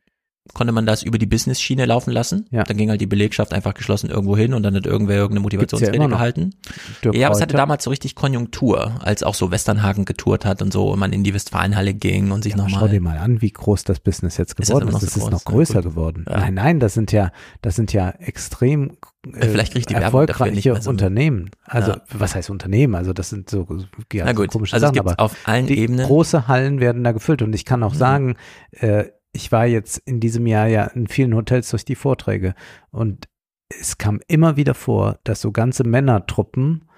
konnte 0.52 0.72
man 0.74 0.84
das 0.84 1.02
über 1.02 1.16
die 1.16 1.24
Business-Schiene 1.26 1.86
laufen 1.86 2.10
lassen. 2.12 2.46
Ja. 2.50 2.64
Dann 2.64 2.76
ging 2.76 2.90
halt 2.90 3.00
die 3.00 3.06
Belegschaft 3.06 3.54
einfach 3.54 3.72
geschlossen 3.72 4.10
irgendwo 4.10 4.36
hin 4.36 4.52
und 4.52 4.62
dann 4.62 4.74
hat 4.74 4.84
irgendwer 4.84 5.16
irgendeine 5.16 5.40
Motivationsrede 5.40 5.98
noch. 5.98 6.10
gehalten. 6.10 6.54
Dirk 7.02 7.14
ja, 7.14 7.28
aber 7.28 7.36
es 7.36 7.40
hatte 7.42 7.56
damals 7.56 7.84
so 7.84 7.90
richtig 7.90 8.14
Konjunktur, 8.14 8.92
als 9.00 9.22
auch 9.22 9.34
so 9.34 9.50
Westernhagen 9.50 10.04
getourt 10.04 10.44
hat 10.44 10.60
und 10.60 10.70
so 10.72 10.90
und 10.90 10.98
man 10.98 11.14
in 11.14 11.24
die 11.24 11.32
Westfalenhalle 11.32 11.94
ging 11.94 12.30
und 12.30 12.42
sich 12.44 12.52
Schau 12.52 12.62
nochmal. 12.64 12.88
dir 12.90 13.00
mal 13.00 13.16
an, 13.16 13.40
wie 13.40 13.50
groß 13.52 13.84
das 13.84 14.00
Business 14.00 14.36
jetzt 14.36 14.50
Ist 14.50 14.58
das 14.58 14.66
geworden 14.68 14.82
immer 14.82 14.92
noch 14.92 15.02
ist. 15.02 15.14
so 15.14 15.20
Es 15.20 15.24
ist 15.24 15.30
noch 15.32 15.44
Ja, 15.46 15.50
größer 15.50 15.74
gut. 15.82 15.84
geworden. 15.92 16.26
Ja. 16.28 16.36
Nein, 16.40 16.54
nein, 16.54 16.80
das 16.80 16.92
sind 16.92 17.10
ja, 17.10 17.32
das 17.62 17.74
sind 17.76 17.92
ja 17.94 18.10
extrem 18.10 18.98
äh, 19.32 19.48
Vielleicht 19.48 19.72
kriegt 19.72 19.88
die 19.88 19.94
erfolgreiche 19.94 20.60
so 20.74 20.74
mit. 20.74 20.86
Unternehmen. 20.86 21.50
Also 21.64 21.92
Ja. 21.92 22.02
was 22.12 22.34
heißt 22.34 22.50
Unternehmen? 22.50 22.94
Also 22.94 23.14
das 23.14 23.30
sind 23.30 23.48
so, 23.48 23.66
ja, 24.12 24.26
Na 24.26 24.32
so 24.32 24.42
gut, 24.42 24.50
komische 24.50 24.74
also 24.74 24.88
Sachen. 24.88 24.98
aber 24.98 25.14
auf 25.18 25.34
allen 25.44 25.68
Ebenen. 25.68 26.04
große 26.06 26.46
Hallen 26.48 26.80
werden 26.80 27.02
da 27.02 27.12
gefüllt 27.12 27.40
und 27.40 27.54
ich 27.54 27.64
kann 27.64 27.82
auch 27.82 27.94
Mhm. 27.94 27.98
sagen, 27.98 28.36
äh, 28.72 29.04
ich 29.34 29.52
war 29.52 29.66
jetzt 29.66 29.98
in 30.06 30.20
diesem 30.20 30.46
Jahr 30.46 30.66
ja 30.68 30.84
in 30.84 31.06
vielen 31.06 31.34
Hotels 31.34 31.70
durch 31.70 31.84
die 31.84 31.96
Vorträge 31.96 32.54
und 32.90 33.28
es 33.68 33.98
kam 33.98 34.20
immer 34.28 34.56
wieder 34.56 34.74
vor, 34.74 35.18
dass 35.24 35.40
so 35.40 35.50
ganze 35.52 35.84
Männertruppen 35.84 36.88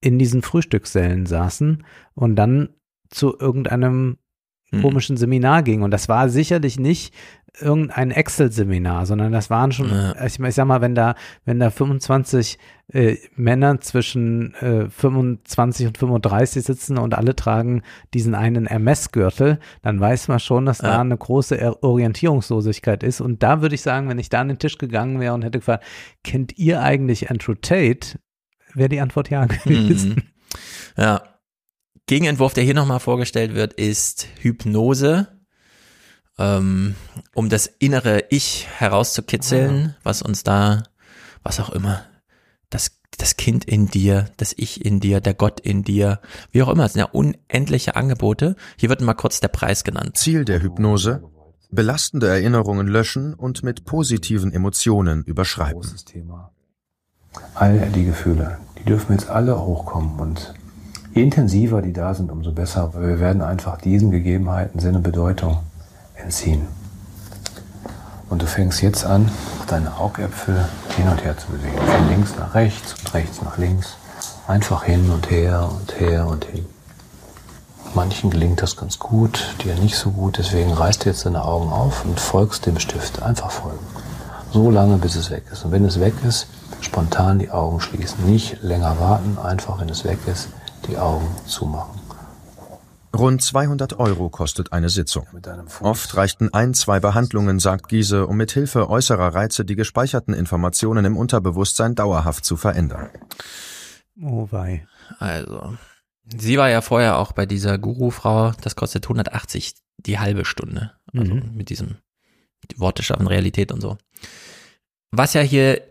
in 0.00 0.18
diesen 0.18 0.42
Frühstückssälen 0.42 1.26
saßen 1.26 1.84
und 2.14 2.36
dann 2.36 2.68
zu 3.10 3.38
irgendeinem 3.38 4.18
Mhm. 4.72 4.82
komischen 4.82 5.16
Seminar 5.16 5.62
ging. 5.62 5.82
Und 5.82 5.90
das 5.90 6.08
war 6.08 6.28
sicherlich 6.28 6.78
nicht 6.78 7.14
irgendein 7.60 8.10
Excel-Seminar, 8.10 9.06
sondern 9.06 9.32
das 9.32 9.48
waren 9.50 9.72
schon, 9.72 9.90
ich, 10.24 10.38
ich 10.38 10.54
sag 10.54 10.66
mal, 10.66 10.80
wenn 10.80 10.94
da, 10.94 11.14
wenn 11.44 11.58
da 11.58 11.70
25 11.70 12.58
äh, 12.92 13.16
Männer 13.34 13.80
zwischen 13.80 14.54
äh, 14.56 14.88
25 14.90 15.86
und 15.88 15.98
35 15.98 16.64
sitzen 16.64 16.98
und 16.98 17.14
alle 17.14 17.34
tragen 17.34 17.82
diesen 18.14 18.34
einen 18.34 18.66
Hermes-Gürtel, 18.66 19.58
dann 19.82 19.98
weiß 20.00 20.28
man 20.28 20.38
schon, 20.40 20.66
dass 20.66 20.78
da 20.78 20.92
Ja. 20.94 21.00
eine 21.00 21.16
große 21.16 21.56
Er- 21.58 21.82
Orientierungslosigkeit 21.82 23.02
ist. 23.02 23.20
Und 23.20 23.42
da 23.42 23.62
würde 23.62 23.74
ich 23.74 23.82
sagen, 23.82 24.08
wenn 24.08 24.18
ich 24.18 24.28
da 24.28 24.40
an 24.42 24.48
den 24.48 24.58
Tisch 24.58 24.78
gegangen 24.78 25.18
wäre 25.20 25.34
und 25.34 25.42
hätte 25.42 25.58
gefragt, 25.58 25.84
kennt 26.24 26.56
ihr 26.58 26.82
eigentlich 26.82 27.30
Andrew 27.30 27.54
Tate? 27.54 28.18
Wäre 28.74 28.88
die 28.90 29.00
Antwort 29.00 29.30
ja 29.30 29.44
gewesen. 29.64 30.10
Mhm. 30.96 31.02
Ja. 31.02 31.22
Gegenentwurf, 32.06 32.54
der 32.54 32.62
hier 32.62 32.74
nochmal 32.74 33.00
vorgestellt 33.00 33.54
wird, 33.54 33.72
ist 33.72 34.28
Hypnose, 34.40 35.35
ähm, 36.38 36.94
um 37.34 37.48
das 37.48 37.66
innere 37.66 38.24
Ich 38.30 38.66
herauszukitzeln, 38.78 39.96
was 40.02 40.22
uns 40.22 40.42
da, 40.42 40.84
was 41.42 41.60
auch 41.60 41.70
immer, 41.70 42.02
das, 42.70 43.00
das 43.18 43.36
Kind 43.36 43.64
in 43.64 43.86
dir, 43.86 44.26
das 44.36 44.52
Ich 44.56 44.84
in 44.84 45.00
dir, 45.00 45.20
der 45.20 45.34
Gott 45.34 45.60
in 45.60 45.82
dir, 45.82 46.20
wie 46.52 46.62
auch 46.62 46.68
immer, 46.68 46.84
es 46.84 46.92
sind 46.92 47.00
ja 47.00 47.10
unendliche 47.10 47.96
Angebote. 47.96 48.56
Hier 48.76 48.88
wird 48.88 49.00
mal 49.00 49.14
kurz 49.14 49.40
der 49.40 49.48
Preis 49.48 49.84
genannt. 49.84 50.16
Ziel 50.16 50.44
der 50.44 50.62
Hypnose? 50.62 51.22
Belastende 51.70 52.28
Erinnerungen 52.28 52.86
löschen 52.86 53.34
und 53.34 53.62
mit 53.62 53.84
positiven 53.84 54.52
Emotionen 54.52 55.24
überschreiben. 55.24 55.82
All 57.54 57.90
die 57.90 58.04
Gefühle, 58.04 58.58
die 58.78 58.84
dürfen 58.84 59.12
jetzt 59.12 59.28
alle 59.28 59.60
hochkommen 59.60 60.18
und 60.20 60.54
je 61.12 61.22
intensiver 61.22 61.82
die 61.82 61.92
da 61.92 62.14
sind, 62.14 62.30
umso 62.30 62.52
besser, 62.52 62.94
weil 62.94 63.08
wir 63.08 63.20
werden 63.20 63.42
einfach 63.42 63.78
diesen 63.78 64.10
Gegebenheiten 64.10 64.78
Sinn 64.78 64.94
und 64.94 65.02
Bedeutung 65.02 65.58
entziehen. 66.16 66.66
Und 68.28 68.42
du 68.42 68.46
fängst 68.46 68.82
jetzt 68.82 69.04
an, 69.04 69.30
deine 69.68 69.96
Augäpfel 69.98 70.68
hin 70.96 71.08
und 71.08 71.24
her 71.24 71.36
zu 71.38 71.46
bewegen. 71.48 71.78
Von 71.78 72.08
links 72.08 72.34
nach 72.36 72.54
rechts 72.54 72.94
und 72.94 73.14
rechts 73.14 73.40
nach 73.42 73.56
links. 73.56 73.96
Einfach 74.48 74.84
hin 74.84 75.10
und 75.10 75.30
her 75.30 75.68
und 75.70 76.00
her 76.00 76.26
und 76.26 76.44
hin. 76.44 76.66
Manchen 77.94 78.30
gelingt 78.30 78.60
das 78.62 78.76
ganz 78.76 78.98
gut, 78.98 79.54
dir 79.64 79.74
nicht 79.76 79.96
so 79.96 80.10
gut. 80.10 80.38
Deswegen 80.38 80.72
reißt 80.72 81.04
du 81.04 81.08
jetzt 81.08 81.24
deine 81.24 81.44
Augen 81.44 81.70
auf 81.70 82.04
und 82.04 82.18
folgst 82.20 82.66
dem 82.66 82.78
Stift. 82.78 83.22
Einfach 83.22 83.50
folgen. 83.50 83.86
So 84.52 84.70
lange, 84.70 84.96
bis 84.98 85.16
es 85.16 85.30
weg 85.30 85.44
ist. 85.52 85.64
Und 85.64 85.72
wenn 85.72 85.84
es 85.84 86.00
weg 86.00 86.14
ist, 86.26 86.46
spontan 86.80 87.38
die 87.38 87.50
Augen 87.50 87.80
schließen. 87.80 88.26
Nicht 88.26 88.62
länger 88.62 88.98
warten, 89.00 89.38
einfach, 89.38 89.80
wenn 89.80 89.88
es 89.88 90.04
weg 90.04 90.18
ist, 90.26 90.48
die 90.88 90.98
Augen 90.98 91.26
zumachen. 91.46 92.05
Rund 93.18 93.42
200 93.42 93.98
Euro 93.98 94.28
kostet 94.30 94.72
eine 94.72 94.88
Sitzung. 94.88 95.26
Oft 95.80 96.16
reichten 96.16 96.52
ein, 96.52 96.74
zwei 96.74 97.00
Behandlungen, 97.00 97.58
sagt 97.58 97.88
Giese, 97.88 98.26
um 98.26 98.36
mit 98.36 98.52
Hilfe 98.52 98.88
äußerer 98.88 99.34
Reize 99.34 99.64
die 99.64 99.76
gespeicherten 99.76 100.34
Informationen 100.34 101.04
im 101.04 101.16
Unterbewusstsein 101.16 101.94
dauerhaft 101.94 102.44
zu 102.44 102.56
verändern. 102.56 103.08
Oh 104.22 104.48
wei. 104.50 104.86
Also, 105.18 105.76
sie 106.24 106.58
war 106.58 106.68
ja 106.70 106.80
vorher 106.80 107.18
auch 107.18 107.32
bei 107.32 107.46
dieser 107.46 107.78
Guru-Frau, 107.78 108.52
das 108.62 108.76
kostet 108.76 109.04
180 109.04 109.74
die 109.98 110.18
halbe 110.18 110.44
Stunde. 110.44 110.92
Also 111.14 111.34
Mhm. 111.34 111.52
mit 111.54 111.70
diesem 111.70 111.96
die 112.70 112.80
Worte 112.80 113.02
schaffen 113.02 113.26
Realität 113.28 113.70
und 113.70 113.80
so. 113.80 113.96
Was 115.12 115.34
ja 115.34 115.40
hier 115.40 115.82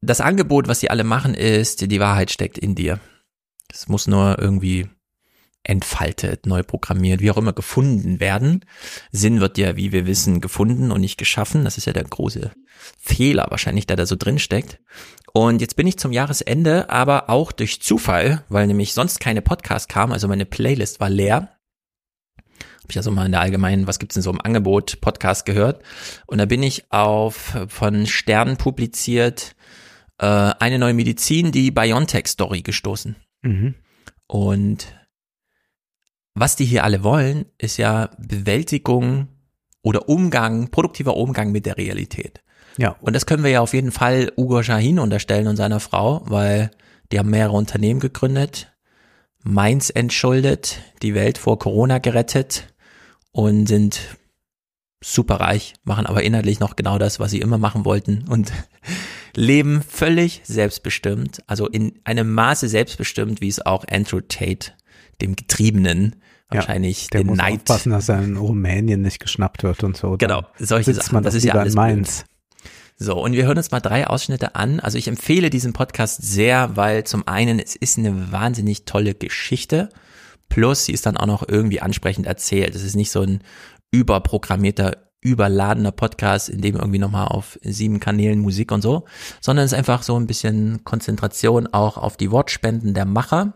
das 0.00 0.20
Angebot, 0.20 0.66
was 0.68 0.80
sie 0.80 0.90
alle 0.90 1.04
machen, 1.04 1.34
ist, 1.34 1.90
die 1.90 2.00
Wahrheit 2.00 2.30
steckt 2.30 2.58
in 2.58 2.74
dir. 2.74 2.98
Es 3.72 3.88
muss 3.88 4.06
nur 4.06 4.38
irgendwie 4.38 4.88
entfaltet, 5.64 6.46
neu 6.46 6.62
programmiert, 6.62 7.20
wie 7.20 7.30
auch 7.30 7.36
immer 7.36 7.52
gefunden 7.52 8.20
werden. 8.20 8.64
Sinn 9.10 9.40
wird 9.40 9.58
ja, 9.58 9.76
wie 9.76 9.92
wir 9.92 10.06
wissen, 10.06 10.40
gefunden 10.40 10.92
und 10.92 11.00
nicht 11.00 11.16
geschaffen. 11.16 11.64
Das 11.64 11.78
ist 11.78 11.86
ja 11.86 11.92
der 11.92 12.04
große 12.04 12.52
Fehler 12.98 13.46
wahrscheinlich, 13.50 13.86
der 13.86 13.96
da 13.96 14.06
so 14.06 14.16
drin 14.16 14.38
steckt. 14.38 14.78
Und 15.32 15.60
jetzt 15.60 15.76
bin 15.76 15.86
ich 15.86 15.98
zum 15.98 16.12
Jahresende, 16.12 16.90
aber 16.90 17.28
auch 17.30 17.50
durch 17.50 17.82
Zufall, 17.82 18.44
weil 18.48 18.66
nämlich 18.66 18.92
sonst 18.92 19.18
keine 19.20 19.42
Podcast 19.42 19.88
kam, 19.88 20.12
also 20.12 20.28
meine 20.28 20.46
Playlist 20.46 21.00
war 21.00 21.10
leer. 21.10 21.48
Habe 22.38 22.90
ich 22.90 22.96
also 22.98 23.10
mal 23.10 23.24
in 23.24 23.32
der 23.32 23.40
allgemeinen, 23.40 23.86
was 23.86 23.98
gibt's 23.98 24.14
denn 24.14 24.22
so 24.22 24.30
im 24.30 24.42
Angebot, 24.42 25.00
Podcast 25.00 25.46
gehört. 25.46 25.82
Und 26.26 26.38
da 26.38 26.44
bin 26.44 26.62
ich 26.62 26.92
auf 26.92 27.56
von 27.68 28.06
Stern 28.06 28.58
publiziert 28.58 29.56
äh, 30.18 30.26
eine 30.26 30.78
neue 30.78 30.92
Medizin, 30.94 31.50
die 31.50 31.70
BioNTech-Story 31.70 32.60
gestoßen. 32.60 33.16
Mhm. 33.42 33.74
Und 34.26 34.86
was 36.34 36.56
die 36.56 36.64
hier 36.64 36.84
alle 36.84 37.02
wollen, 37.04 37.46
ist 37.58 37.76
ja 37.76 38.10
Bewältigung 38.18 39.28
oder 39.82 40.08
Umgang, 40.08 40.70
produktiver 40.70 41.16
Umgang 41.16 41.52
mit 41.52 41.66
der 41.66 41.76
Realität. 41.76 42.42
Ja. 42.76 42.96
Und 43.00 43.14
das 43.14 43.26
können 43.26 43.44
wir 43.44 43.50
ja 43.50 43.60
auf 43.60 43.74
jeden 43.74 43.92
Fall 43.92 44.32
Ugo 44.36 44.62
Shahin 44.62 44.98
unterstellen 44.98 45.46
und 45.46 45.56
seiner 45.56 45.80
Frau, 45.80 46.22
weil 46.26 46.70
die 47.12 47.18
haben 47.18 47.30
mehrere 47.30 47.56
Unternehmen 47.56 48.00
gegründet, 48.00 48.72
Mainz 49.42 49.90
entschuldet, 49.94 50.80
die 51.02 51.14
Welt 51.14 51.38
vor 51.38 51.58
Corona 51.58 51.98
gerettet 51.98 52.72
und 53.30 53.66
sind 53.66 54.00
superreich, 55.04 55.74
machen 55.84 56.06
aber 56.06 56.22
inhaltlich 56.22 56.60
noch 56.60 56.76
genau 56.76 56.98
das, 56.98 57.20
was 57.20 57.30
sie 57.30 57.40
immer 57.40 57.58
machen 57.58 57.84
wollten 57.84 58.26
und 58.26 58.52
leben 59.36 59.82
völlig 59.82 60.40
selbstbestimmt, 60.44 61.42
also 61.46 61.68
in 61.68 62.00
einem 62.04 62.32
Maße 62.32 62.68
selbstbestimmt, 62.68 63.42
wie 63.42 63.48
es 63.48 63.64
auch 63.64 63.84
Andrew 63.88 64.20
Tate, 64.20 64.72
dem 65.20 65.36
Getriebenen, 65.36 66.16
wahrscheinlich 66.48 67.08
Der 67.10 67.20
den 67.20 67.28
muss 67.28 67.38
Neid 67.38 67.60
aufpassen, 67.60 67.90
dass 67.90 68.08
er 68.08 68.22
in 68.22 68.36
Rumänien 68.36 69.02
nicht 69.02 69.20
geschnappt 69.20 69.62
wird 69.62 69.82
und 69.84 69.96
so. 69.96 70.16
Genau, 70.16 70.42
solche 70.58 70.94
Sachen, 70.94 71.22
das 71.22 71.34
ist 71.34 71.44
ja 71.44 71.54
alles 71.54 71.74
in 71.74 71.76
Mainz. 71.76 72.24
So, 72.96 73.20
und 73.20 73.32
wir 73.32 73.44
hören 73.44 73.58
uns 73.58 73.72
mal 73.72 73.80
drei 73.80 74.06
Ausschnitte 74.06 74.54
an. 74.54 74.78
Also 74.78 74.98
ich 74.98 75.08
empfehle 75.08 75.50
diesen 75.50 75.72
Podcast 75.72 76.22
sehr, 76.22 76.76
weil 76.76 77.04
zum 77.04 77.26
einen, 77.26 77.58
es 77.58 77.74
ist 77.74 77.98
eine 77.98 78.30
wahnsinnig 78.30 78.84
tolle 78.84 79.14
Geschichte. 79.14 79.88
Plus, 80.48 80.84
sie 80.84 80.92
ist 80.92 81.04
dann 81.04 81.16
auch 81.16 81.26
noch 81.26 81.48
irgendwie 81.48 81.80
ansprechend 81.80 82.26
erzählt. 82.26 82.76
Es 82.76 82.84
ist 82.84 82.94
nicht 82.94 83.10
so 83.10 83.22
ein 83.22 83.40
überprogrammierter, 83.90 84.96
überladener 85.20 85.90
Podcast, 85.90 86.48
in 86.48 86.60
dem 86.60 86.76
irgendwie 86.76 87.00
nochmal 87.00 87.26
auf 87.26 87.58
sieben 87.62 87.98
Kanälen 87.98 88.38
Musik 88.38 88.70
und 88.70 88.82
so, 88.82 89.06
sondern 89.40 89.64
es 89.64 89.72
ist 89.72 89.78
einfach 89.78 90.02
so 90.04 90.16
ein 90.16 90.28
bisschen 90.28 90.84
Konzentration 90.84 91.66
auch 91.66 91.96
auf 91.96 92.16
die 92.16 92.30
Wortspenden 92.30 92.94
der 92.94 93.06
Macher. 93.06 93.54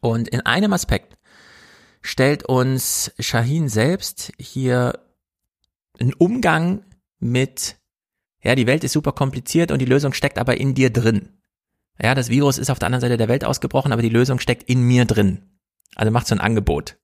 Und 0.00 0.28
in 0.28 0.40
einem 0.40 0.72
Aspekt 0.72 1.16
stellt 2.00 2.44
uns 2.44 3.12
Shahin 3.18 3.68
selbst 3.68 4.32
hier 4.38 4.98
einen 6.00 6.14
Umgang 6.14 6.84
mit, 7.18 7.76
ja, 8.42 8.54
die 8.54 8.66
Welt 8.66 8.84
ist 8.84 8.92
super 8.92 9.12
kompliziert 9.12 9.70
und 9.70 9.78
die 9.78 9.86
Lösung 9.86 10.12
steckt 10.12 10.38
aber 10.38 10.58
in 10.58 10.74
dir 10.74 10.90
drin. 10.90 11.28
Ja, 12.00 12.14
das 12.14 12.30
Virus 12.30 12.58
ist 12.58 12.70
auf 12.70 12.78
der 12.78 12.86
anderen 12.86 13.02
Seite 13.02 13.16
der 13.16 13.28
Welt 13.28 13.44
ausgebrochen, 13.44 13.92
aber 13.92 14.02
die 14.02 14.08
Lösung 14.08 14.40
steckt 14.40 14.64
in 14.64 14.82
mir 14.82 15.04
drin. 15.04 15.42
Also 15.94 16.10
macht 16.10 16.26
so 16.26 16.34
ein 16.34 16.40
Angebot, 16.40 16.98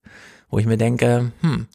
wo 0.49 0.59
ich 0.59 0.65
mir 0.65 0.77
denke, 0.77 1.31
hm, 1.41 1.67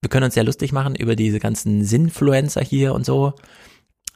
wir 0.00 0.08
können 0.08 0.24
uns 0.24 0.34
sehr 0.34 0.44
lustig 0.44 0.72
machen 0.72 0.94
über 0.94 1.16
diese 1.16 1.40
ganzen 1.40 1.84
Sinfluencer 1.84 2.62
hier 2.62 2.94
und 2.94 3.04
so, 3.04 3.34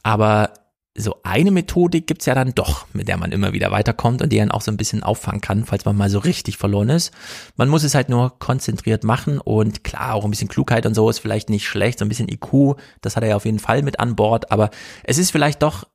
aber 0.03 0.53
so 0.95 1.21
eine 1.23 1.51
Methodik 1.51 2.05
gibt's 2.05 2.25
ja 2.25 2.35
dann 2.35 2.53
doch, 2.53 2.85
mit 2.93 3.07
der 3.07 3.17
man 3.17 3.31
immer 3.31 3.53
wieder 3.53 3.71
weiterkommt 3.71 4.21
und 4.21 4.29
die 4.29 4.41
einen 4.41 4.51
auch 4.51 4.61
so 4.61 4.71
ein 4.71 4.77
bisschen 4.77 5.03
auffangen 5.03 5.39
kann, 5.39 5.63
falls 5.63 5.85
man 5.85 5.95
mal 5.95 6.09
so 6.09 6.19
richtig 6.19 6.57
verloren 6.57 6.89
ist. 6.89 7.13
Man 7.55 7.69
muss 7.69 7.83
es 7.83 7.95
halt 7.95 8.09
nur 8.09 8.37
konzentriert 8.39 9.03
machen 9.03 9.39
und 9.39 9.85
klar, 9.85 10.13
auch 10.13 10.25
ein 10.25 10.31
bisschen 10.31 10.49
Klugheit 10.49 10.85
und 10.85 10.93
so 10.93 11.09
ist 11.09 11.19
vielleicht 11.19 11.49
nicht 11.49 11.65
schlecht, 11.65 11.99
so 11.99 12.05
ein 12.05 12.09
bisschen 12.09 12.27
IQ, 12.27 12.75
das 12.99 13.15
hat 13.15 13.23
er 13.23 13.29
ja 13.29 13.35
auf 13.37 13.45
jeden 13.45 13.59
Fall 13.59 13.83
mit 13.83 13.99
an 13.99 14.15
Bord, 14.15 14.51
aber 14.51 14.69
es 15.03 15.17
ist 15.17 15.31
vielleicht 15.31 15.63
doch 15.63 15.85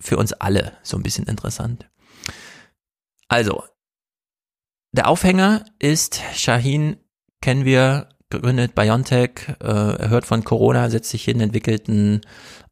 für 0.00 0.16
uns 0.16 0.32
alle 0.32 0.72
so 0.82 0.96
ein 0.96 1.02
bisschen 1.02 1.26
interessant. 1.26 1.90
Also, 3.28 3.64
der 4.92 5.08
Aufhänger 5.08 5.64
ist, 5.78 6.20
Shahin 6.34 6.96
kennen 7.42 7.66
wir, 7.66 8.08
gegründet 8.30 8.74
BioNTech, 8.74 9.30
äh, 9.60 9.66
er 9.66 10.08
hört 10.08 10.24
von 10.24 10.44
Corona, 10.44 10.88
setzt 10.88 11.10
sich 11.10 11.24
hin, 11.24 11.40
entwickelt 11.40 11.88
einen 11.88 12.22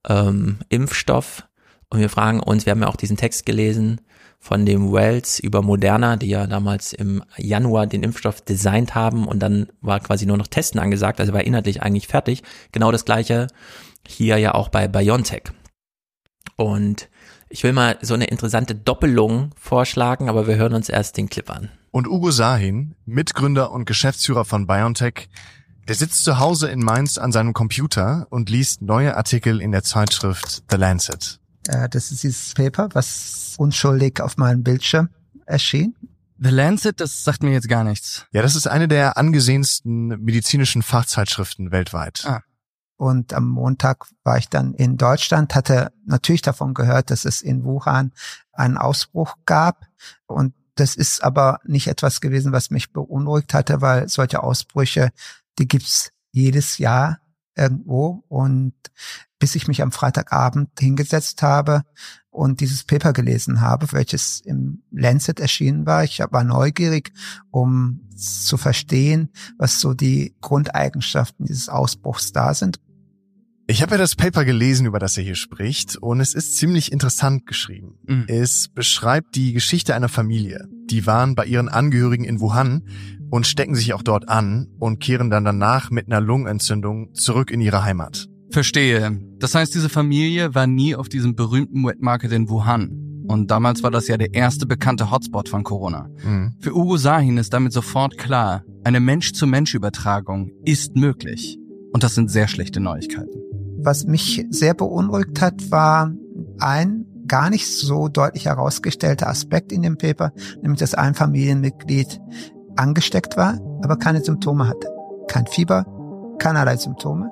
ähm, 0.08 0.60
Impfstoff 0.68 1.47
und 1.90 2.00
wir 2.00 2.08
fragen 2.08 2.40
uns, 2.40 2.66
wir 2.66 2.72
haben 2.72 2.82
ja 2.82 2.88
auch 2.88 2.96
diesen 2.96 3.16
Text 3.16 3.46
gelesen 3.46 4.00
von 4.38 4.66
dem 4.66 4.92
Wells 4.92 5.40
über 5.40 5.62
Moderna, 5.62 6.16
die 6.16 6.28
ja 6.28 6.46
damals 6.46 6.92
im 6.92 7.24
Januar 7.36 7.86
den 7.86 8.02
Impfstoff 8.02 8.40
designt 8.40 8.94
haben 8.94 9.26
und 9.26 9.40
dann 9.40 9.68
war 9.80 10.00
quasi 10.00 10.26
nur 10.26 10.36
noch 10.36 10.46
Testen 10.46 10.80
angesagt, 10.80 11.20
also 11.20 11.32
war 11.32 11.44
inhaltlich 11.44 11.82
eigentlich 11.82 12.06
fertig. 12.06 12.42
Genau 12.70 12.92
das 12.92 13.04
gleiche 13.04 13.48
hier 14.06 14.38
ja 14.38 14.54
auch 14.54 14.68
bei 14.68 14.86
BioNTech. 14.86 15.44
Und 16.56 17.08
ich 17.48 17.64
will 17.64 17.72
mal 17.72 17.98
so 18.02 18.14
eine 18.14 18.26
interessante 18.26 18.74
Doppelung 18.74 19.50
vorschlagen, 19.58 20.28
aber 20.28 20.46
wir 20.46 20.56
hören 20.56 20.74
uns 20.74 20.88
erst 20.88 21.16
den 21.16 21.28
Clip 21.28 21.50
an. 21.50 21.70
Und 21.90 22.06
Ugo 22.06 22.30
Sahin, 22.30 22.94
Mitgründer 23.06 23.72
und 23.72 23.86
Geschäftsführer 23.86 24.44
von 24.44 24.66
BioNTech, 24.66 25.28
der 25.88 25.94
sitzt 25.94 26.22
zu 26.24 26.38
Hause 26.38 26.68
in 26.68 26.80
Mainz 26.80 27.16
an 27.16 27.32
seinem 27.32 27.54
Computer 27.54 28.26
und 28.28 28.50
liest 28.50 28.82
neue 28.82 29.16
Artikel 29.16 29.60
in 29.60 29.72
der 29.72 29.82
Zeitschrift 29.82 30.62
The 30.70 30.76
Lancet. 30.76 31.40
Äh, 31.68 31.88
Das 31.88 32.10
ist 32.10 32.22
dieses 32.22 32.54
Paper, 32.54 32.88
was 32.92 33.54
unschuldig 33.58 34.20
auf 34.20 34.36
meinem 34.36 34.62
Bildschirm 34.62 35.10
erschien. 35.46 35.94
The 36.40 36.50
Lancet, 36.50 37.00
das 37.00 37.24
sagt 37.24 37.42
mir 37.42 37.52
jetzt 37.52 37.68
gar 37.68 37.84
nichts. 37.84 38.26
Ja, 38.32 38.42
das 38.42 38.54
ist 38.54 38.68
eine 38.68 38.86
der 38.86 39.16
angesehensten 39.16 40.08
medizinischen 40.22 40.82
Fachzeitschriften 40.82 41.72
weltweit. 41.72 42.24
Ah. 42.26 42.42
Und 42.96 43.32
am 43.32 43.48
Montag 43.48 44.06
war 44.24 44.38
ich 44.38 44.48
dann 44.48 44.74
in 44.74 44.96
Deutschland, 44.96 45.54
hatte 45.54 45.92
natürlich 46.04 46.42
davon 46.42 46.74
gehört, 46.74 47.10
dass 47.10 47.24
es 47.24 47.42
in 47.42 47.64
Wuhan 47.64 48.12
einen 48.52 48.76
Ausbruch 48.76 49.34
gab. 49.46 49.86
Und 50.26 50.54
das 50.74 50.94
ist 50.96 51.22
aber 51.22 51.60
nicht 51.64 51.88
etwas 51.88 52.20
gewesen, 52.20 52.52
was 52.52 52.70
mich 52.70 52.92
beunruhigt 52.92 53.54
hatte, 53.54 53.80
weil 53.80 54.08
solche 54.08 54.42
Ausbrüche, 54.42 55.10
die 55.58 55.68
gibt's 55.68 56.10
jedes 56.32 56.78
Jahr 56.78 57.18
irgendwo. 57.58 58.24
Und 58.28 58.74
bis 59.38 59.54
ich 59.54 59.68
mich 59.68 59.82
am 59.82 59.92
Freitagabend 59.92 60.70
hingesetzt 60.78 61.42
habe 61.42 61.82
und 62.30 62.60
dieses 62.60 62.84
Paper 62.84 63.12
gelesen 63.12 63.60
habe, 63.60 63.92
welches 63.92 64.40
im 64.40 64.82
Lancet 64.90 65.40
erschienen 65.40 65.86
war. 65.86 66.04
Ich 66.04 66.20
war 66.30 66.44
neugierig, 66.44 67.12
um 67.50 68.08
zu 68.16 68.56
verstehen, 68.56 69.30
was 69.58 69.80
so 69.80 69.94
die 69.94 70.36
Grundeigenschaften 70.40 71.46
dieses 71.46 71.68
Ausbruchs 71.68 72.32
da 72.32 72.54
sind. 72.54 72.80
Ich 73.70 73.82
habe 73.82 73.92
ja 73.92 73.98
das 73.98 74.16
Paper 74.16 74.46
gelesen, 74.46 74.86
über 74.86 74.98
das 74.98 75.18
er 75.18 75.24
hier 75.24 75.34
spricht, 75.34 75.98
und 75.98 76.20
es 76.20 76.32
ist 76.32 76.56
ziemlich 76.56 76.90
interessant 76.90 77.46
geschrieben. 77.46 77.98
Es 78.26 78.68
beschreibt 78.68 79.36
die 79.36 79.52
Geschichte 79.52 79.94
einer 79.94 80.08
Familie. 80.08 80.66
Die 80.88 81.06
waren 81.06 81.34
bei 81.34 81.44
ihren 81.44 81.68
Angehörigen 81.68 82.24
in 82.24 82.40
Wuhan 82.40 82.82
und 83.28 83.46
stecken 83.46 83.74
sich 83.74 83.92
auch 83.92 84.02
dort 84.02 84.26
an 84.26 84.68
und 84.78 85.00
kehren 85.00 85.28
dann 85.28 85.44
danach 85.44 85.90
mit 85.90 86.06
einer 86.06 86.22
Lungenentzündung 86.22 87.12
zurück 87.12 87.50
in 87.50 87.60
ihre 87.60 87.84
Heimat. 87.84 88.26
Verstehe. 88.50 89.20
Das 89.38 89.54
heißt, 89.54 89.74
diese 89.74 89.90
Familie 89.90 90.54
war 90.54 90.66
nie 90.66 90.94
auf 90.94 91.10
diesem 91.10 91.34
berühmten 91.34 91.84
Wet 91.84 92.00
Market 92.00 92.32
in 92.32 92.48
Wuhan. 92.48 93.24
Und 93.28 93.50
damals 93.50 93.82
war 93.82 93.90
das 93.90 94.08
ja 94.08 94.16
der 94.16 94.32
erste 94.32 94.64
bekannte 94.64 95.10
Hotspot 95.10 95.50
von 95.50 95.62
Corona. 95.62 96.08
Mhm. 96.24 96.54
Für 96.60 96.74
Ugo 96.74 96.96
Sahin 96.96 97.36
ist 97.36 97.52
damit 97.52 97.74
sofort 97.74 98.16
klar, 98.16 98.64
eine 98.84 99.00
Mensch-zu-Mensch-Übertragung 99.00 100.52
ist 100.64 100.96
möglich. 100.96 101.58
Und 101.92 102.02
das 102.02 102.14
sind 102.14 102.30
sehr 102.30 102.48
schlechte 102.48 102.80
Neuigkeiten. 102.80 103.47
Was 103.88 104.04
mich 104.04 104.44
sehr 104.50 104.74
beunruhigt 104.74 105.40
hat, 105.40 105.70
war 105.70 106.12
ein 106.58 107.06
gar 107.26 107.48
nicht 107.48 107.66
so 107.66 108.08
deutlich 108.08 108.44
herausgestellter 108.44 109.28
Aspekt 109.28 109.72
in 109.72 109.80
dem 109.80 109.96
Paper, 109.96 110.30
nämlich 110.60 110.78
dass 110.80 110.92
ein 110.92 111.14
Familienmitglied 111.14 112.20
angesteckt 112.76 113.38
war, 113.38 113.54
aber 113.82 113.96
keine 113.96 114.22
Symptome 114.22 114.68
hatte. 114.68 114.94
Kein 115.26 115.46
Fieber, 115.46 115.86
keinerlei 116.38 116.76
Symptome. 116.76 117.30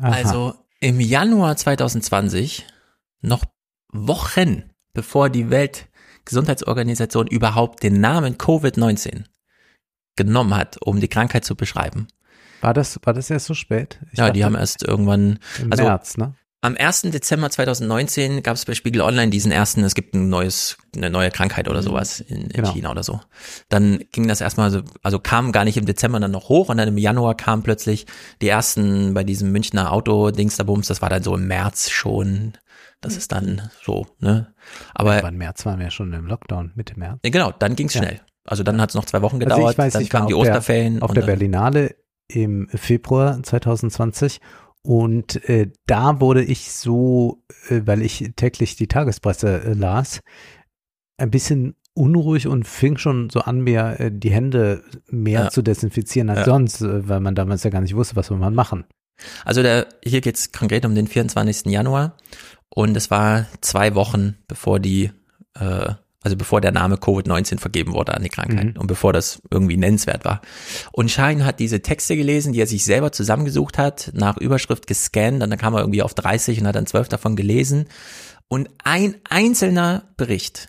Also 0.00 0.54
im 0.78 1.00
Januar 1.00 1.56
2020, 1.56 2.64
noch 3.20 3.44
Wochen 3.92 4.70
bevor 4.92 5.28
die 5.28 5.50
Weltgesundheitsorganisation 5.50 7.26
überhaupt 7.26 7.82
den 7.82 8.00
Namen 8.00 8.36
Covid-19 8.36 9.24
genommen 10.14 10.54
hat, 10.54 10.80
um 10.80 11.00
die 11.00 11.08
Krankheit 11.08 11.44
zu 11.44 11.56
beschreiben. 11.56 12.06
War 12.62 12.72
das, 12.74 12.98
war 13.02 13.12
das 13.12 13.28
erst 13.28 13.46
so 13.46 13.54
spät? 13.54 14.00
Ich 14.12 14.18
ja, 14.18 14.30
die 14.30 14.40
dachte, 14.40 14.54
haben 14.54 14.60
erst 14.60 14.82
irgendwann, 14.82 15.38
Im 15.60 15.70
also 15.72 15.84
März, 15.84 16.16
ne? 16.16 16.34
am 16.64 16.76
1. 16.76 17.02
Dezember 17.02 17.50
2019 17.50 18.42
gab 18.44 18.54
es 18.54 18.64
bei 18.64 18.74
Spiegel 18.74 19.00
Online 19.02 19.30
diesen 19.30 19.50
ersten, 19.50 19.82
es 19.82 19.94
gibt 19.96 20.14
ein 20.14 20.28
neues, 20.28 20.76
eine 20.96 21.10
neue 21.10 21.32
Krankheit 21.32 21.68
oder 21.68 21.82
sowas 21.82 22.20
in, 22.20 22.42
in 22.42 22.48
Genau. 22.50 22.72
China 22.72 22.90
oder 22.92 23.02
so. 23.02 23.20
Dann 23.68 24.04
ging 24.12 24.28
das 24.28 24.40
erstmal 24.40 24.70
so, 24.70 24.82
also 25.02 25.18
kam 25.18 25.50
gar 25.50 25.64
nicht 25.64 25.76
im 25.76 25.86
Dezember 25.86 26.20
dann 26.20 26.30
noch 26.30 26.48
hoch 26.48 26.68
und 26.68 26.76
dann 26.76 26.86
im 26.86 26.98
Januar 26.98 27.36
kamen 27.36 27.64
plötzlich 27.64 28.06
die 28.40 28.48
ersten 28.48 29.12
bei 29.12 29.24
diesem 29.24 29.50
Münchner 29.50 29.92
Auto-Dings 29.92 30.56
da 30.56 30.62
Bums, 30.62 30.86
das 30.86 31.02
war 31.02 31.08
dann 31.10 31.24
so 31.24 31.34
im 31.34 31.48
März 31.48 31.90
schon. 31.90 32.52
Das 33.00 33.16
ist 33.16 33.32
dann 33.32 33.68
so, 33.84 34.06
ne? 34.20 34.54
Aber 34.94 35.14
Aber 35.18 35.28
im 35.30 35.38
März 35.38 35.66
waren 35.66 35.80
wir 35.80 35.86
ja 35.86 35.90
schon 35.90 36.12
im 36.12 36.26
Lockdown, 36.26 36.70
Mitte 36.76 36.96
März. 36.96 37.18
Ja, 37.24 37.30
genau, 37.30 37.50
dann 37.58 37.74
ging's 37.74 37.94
Ja. 37.94 38.02
schnell. 38.04 38.20
Also 38.44 38.62
dann 38.62 38.80
hat 38.80 38.90
es 38.90 38.94
noch 38.94 39.04
zwei 39.04 39.22
Wochen 39.22 39.36
Also 39.42 39.46
gedauert, 39.56 39.72
ich 39.72 39.78
weiß, 39.78 39.92
dann 39.94 40.02
ich 40.02 40.10
kamen 40.10 40.28
die 40.28 40.34
auf 40.34 40.44
der- 40.44 40.52
Osterferien. 40.52 41.02
auf 41.02 41.12
der 41.12 41.22
Berlinale 41.22 41.96
im 42.28 42.68
Februar 42.68 43.42
2020 43.42 44.40
und 44.82 45.48
äh, 45.48 45.70
da 45.86 46.20
wurde 46.20 46.42
ich 46.42 46.72
so, 46.72 47.42
äh, 47.68 47.82
weil 47.84 48.02
ich 48.02 48.32
täglich 48.36 48.76
die 48.76 48.88
Tagespresse 48.88 49.62
äh, 49.64 49.72
las, 49.74 50.20
ein 51.18 51.30
bisschen 51.30 51.76
unruhig 51.94 52.46
und 52.48 52.66
fing 52.66 52.96
schon 52.96 53.28
so 53.30 53.40
an, 53.40 53.60
mir 53.60 54.00
äh, 54.00 54.10
die 54.12 54.30
Hände 54.30 54.82
mehr 55.08 55.42
Ja. 55.44 55.50
zu 55.50 55.62
desinfizieren 55.62 56.30
als 56.30 56.40
Ja. 56.40 56.44
sonst, 56.46 56.80
äh, 56.80 57.08
weil 57.08 57.20
man 57.20 57.34
damals 57.34 57.62
ja 57.64 57.70
gar 57.70 57.80
nicht 57.82 57.94
wusste, 57.94 58.16
was 58.16 58.30
wir 58.30 58.36
mal 58.36 58.50
machen. 58.50 58.84
Also 59.44 59.62
der, 59.62 59.86
hier 60.02 60.20
geht's 60.20 60.50
konkret 60.52 60.84
um 60.84 60.94
den 60.94 61.06
24. 61.06 61.66
Januar 61.70 62.16
und 62.70 62.96
es 62.96 63.10
war 63.10 63.46
zwei 63.60 63.94
Wochen 63.94 64.36
bevor 64.48 64.80
die, 64.80 65.12
äh, 65.54 65.92
also 66.22 66.36
bevor 66.36 66.60
der 66.60 66.72
Name 66.72 66.96
Covid-19 66.96 67.58
vergeben 67.58 67.92
wurde 67.92 68.14
an 68.14 68.22
die 68.22 68.28
Krankheit 68.28 68.74
Mhm. 68.74 68.80
und 68.80 68.86
bevor 68.86 69.12
das 69.12 69.42
irgendwie 69.50 69.76
nennenswert 69.76 70.24
war. 70.24 70.40
Und 70.92 71.10
Schein 71.10 71.44
hat 71.44 71.58
diese 71.60 71.82
Texte 71.82 72.16
gelesen, 72.16 72.52
die 72.52 72.60
er 72.60 72.66
sich 72.66 72.84
selber 72.84 73.12
zusammengesucht 73.12 73.78
hat, 73.78 74.10
nach 74.14 74.36
Überschrift 74.38 74.86
gescannt, 74.86 75.42
und 75.42 75.50
dann 75.50 75.58
kam 75.58 75.74
er 75.74 75.80
irgendwie 75.80 76.02
auf 76.02 76.14
30 76.14 76.60
und 76.60 76.66
hat 76.66 76.76
dann 76.76 76.86
zwölf 76.86 77.08
davon 77.08 77.36
gelesen. 77.36 77.88
Und 78.48 78.68
ein 78.84 79.16
einzelner 79.28 80.04
Bericht, 80.16 80.68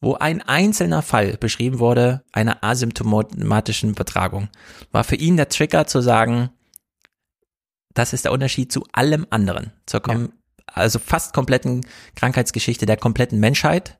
wo 0.00 0.14
ein 0.14 0.42
einzelner 0.42 1.02
Fall 1.02 1.36
beschrieben 1.36 1.78
wurde, 1.78 2.22
einer 2.32 2.62
asymptomatischen 2.64 3.90
Übertragung, 3.90 4.48
war 4.92 5.04
für 5.04 5.16
ihn 5.16 5.36
der 5.36 5.48
Trigger 5.48 5.86
zu 5.86 6.00
sagen, 6.00 6.50
das 7.94 8.12
ist 8.12 8.24
der 8.24 8.32
Unterschied 8.32 8.72
zu 8.72 8.84
allem 8.92 9.26
anderen, 9.30 9.72
zur 9.86 10.00
kom 10.00 10.32
also 10.66 10.98
fast 10.98 11.32
kompletten 11.32 11.84
Krankheitsgeschichte 12.14 12.84
der 12.86 12.98
kompletten 12.98 13.40
Menschheit. 13.40 13.97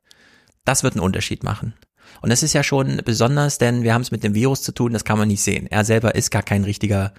Das 0.69 0.83
wird 0.83 0.97
einen 0.97 1.03
Unterschied 1.03 1.45
machen. 1.45 1.73
Und 2.21 2.29
das 2.29 2.43
ist 2.43 2.53
ja 2.53 2.63
schon 2.63 3.01
besonders, 3.03 3.57
denn 3.57 3.85
wir 3.85 3.95
haben 3.95 4.03
es 4.03 4.11
mit 4.11 4.23
dem 4.23 4.35
Virus 4.35 4.61
zu 4.61 4.73
tun, 4.73 4.93
das 4.93 5.05
kann 5.05 5.17
man 5.17 5.29
nicht 5.29 5.41
sehen. 5.41 5.67
Er 5.67 5.83
selber 5.83 6.15
ist 6.15 6.31
gar 6.31 6.43
kein 6.43 6.63
richtiger 6.63 7.15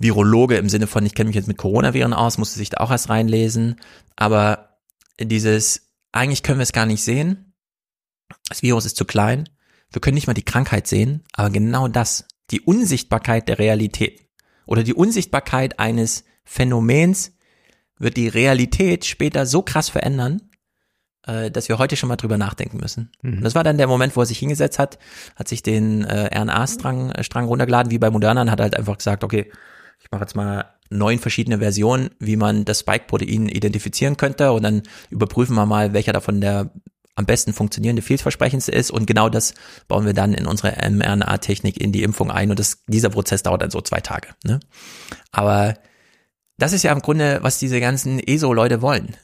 Virologe 0.00 0.56
im 0.56 0.68
Sinne 0.68 0.88
von, 0.88 1.06
ich 1.06 1.14
kenne 1.14 1.28
mich 1.28 1.36
jetzt 1.36 1.46
mit 1.46 1.58
Coronaviren 1.58 2.12
aus, 2.12 2.38
musste 2.38 2.58
sich 2.58 2.70
da 2.70 2.78
auch 2.78 2.90
erst 2.90 3.08
reinlesen. 3.08 3.76
Aber 4.16 4.80
dieses, 5.20 5.92
eigentlich 6.10 6.42
können 6.42 6.58
wir 6.58 6.64
es 6.64 6.72
gar 6.72 6.86
nicht 6.86 7.04
sehen. 7.04 7.54
Das 8.48 8.64
Virus 8.64 8.84
ist 8.84 8.96
zu 8.96 9.04
klein. 9.04 9.48
Wir 9.92 10.00
können 10.00 10.16
nicht 10.16 10.26
mal 10.26 10.34
die 10.34 10.44
Krankheit 10.44 10.88
sehen, 10.88 11.22
aber 11.34 11.50
genau 11.50 11.86
das, 11.86 12.26
die 12.50 12.62
Unsichtbarkeit 12.62 13.48
der 13.48 13.60
Realität 13.60 14.26
oder 14.66 14.82
die 14.82 14.94
Unsichtbarkeit 14.94 15.78
eines 15.78 16.24
Phänomens 16.44 17.30
wird 17.96 18.16
die 18.16 18.26
Realität 18.26 19.04
später 19.04 19.46
so 19.46 19.62
krass 19.62 19.88
verändern, 19.88 20.50
äh, 21.26 21.50
dass 21.50 21.68
wir 21.68 21.78
heute 21.78 21.96
schon 21.96 22.08
mal 22.08 22.16
drüber 22.16 22.38
nachdenken 22.38 22.78
müssen. 22.78 23.10
Mhm. 23.22 23.38
Und 23.38 23.42
das 23.42 23.54
war 23.54 23.64
dann 23.64 23.78
der 23.78 23.86
Moment, 23.86 24.16
wo 24.16 24.20
er 24.20 24.26
sich 24.26 24.38
hingesetzt 24.38 24.78
hat, 24.78 24.98
hat 25.36 25.48
sich 25.48 25.62
den 25.62 26.04
äh, 26.04 26.36
RNA-Strang 26.36 27.12
äh, 27.12 27.24
Strang 27.24 27.46
runtergeladen, 27.46 27.90
wie 27.90 27.98
bei 27.98 28.10
Moderna, 28.10 28.42
und 28.42 28.50
hat 28.50 28.60
halt 28.60 28.76
einfach 28.76 28.98
gesagt, 28.98 29.24
okay, 29.24 29.50
ich 30.00 30.10
mache 30.10 30.22
jetzt 30.22 30.34
mal 30.34 30.64
neun 30.90 31.18
verschiedene 31.18 31.58
Versionen, 31.58 32.10
wie 32.18 32.36
man 32.36 32.64
das 32.64 32.80
Spike-Protein 32.80 33.48
identifizieren 33.48 34.16
könnte 34.16 34.52
und 34.52 34.62
dann 34.62 34.82
überprüfen 35.10 35.54
wir 35.54 35.64
mal, 35.64 35.92
welcher 35.92 36.12
davon 36.12 36.40
der 36.40 36.70
am 37.14 37.26
besten 37.26 37.52
funktionierende, 37.52 38.02
vielversprechendste 38.02 38.72
ist 38.72 38.90
und 38.90 39.06
genau 39.06 39.28
das 39.28 39.54
bauen 39.86 40.06
wir 40.06 40.14
dann 40.14 40.32
in 40.32 40.46
unsere 40.46 40.72
mRNA-Technik 40.90 41.78
in 41.78 41.92
die 41.92 42.02
Impfung 42.02 42.30
ein 42.30 42.50
und 42.50 42.58
das, 42.58 42.84
dieser 42.86 43.10
Prozess 43.10 43.42
dauert 43.42 43.62
dann 43.62 43.70
so 43.70 43.80
zwei 43.80 44.00
Tage. 44.00 44.28
Ne? 44.44 44.60
Aber 45.30 45.74
das 46.56 46.72
ist 46.72 46.84
ja 46.84 46.92
im 46.92 47.00
Grunde, 47.00 47.40
was 47.42 47.58
diese 47.58 47.80
ganzen 47.80 48.18
ESO-Leute 48.18 48.80
wollen. 48.80 49.16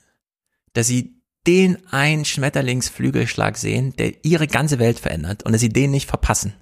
Dass 0.74 0.86
sie 0.86 1.17
den 1.48 1.78
einen 1.90 2.26
Schmetterlingsflügelschlag 2.26 3.56
sehen, 3.56 3.96
der 3.96 4.22
ihre 4.22 4.46
ganze 4.46 4.78
Welt 4.78 4.98
verändert 4.98 5.44
und 5.44 5.52
dass 5.52 5.62
sie 5.62 5.70
den 5.70 5.90
nicht 5.90 6.06
verpassen. 6.06 6.52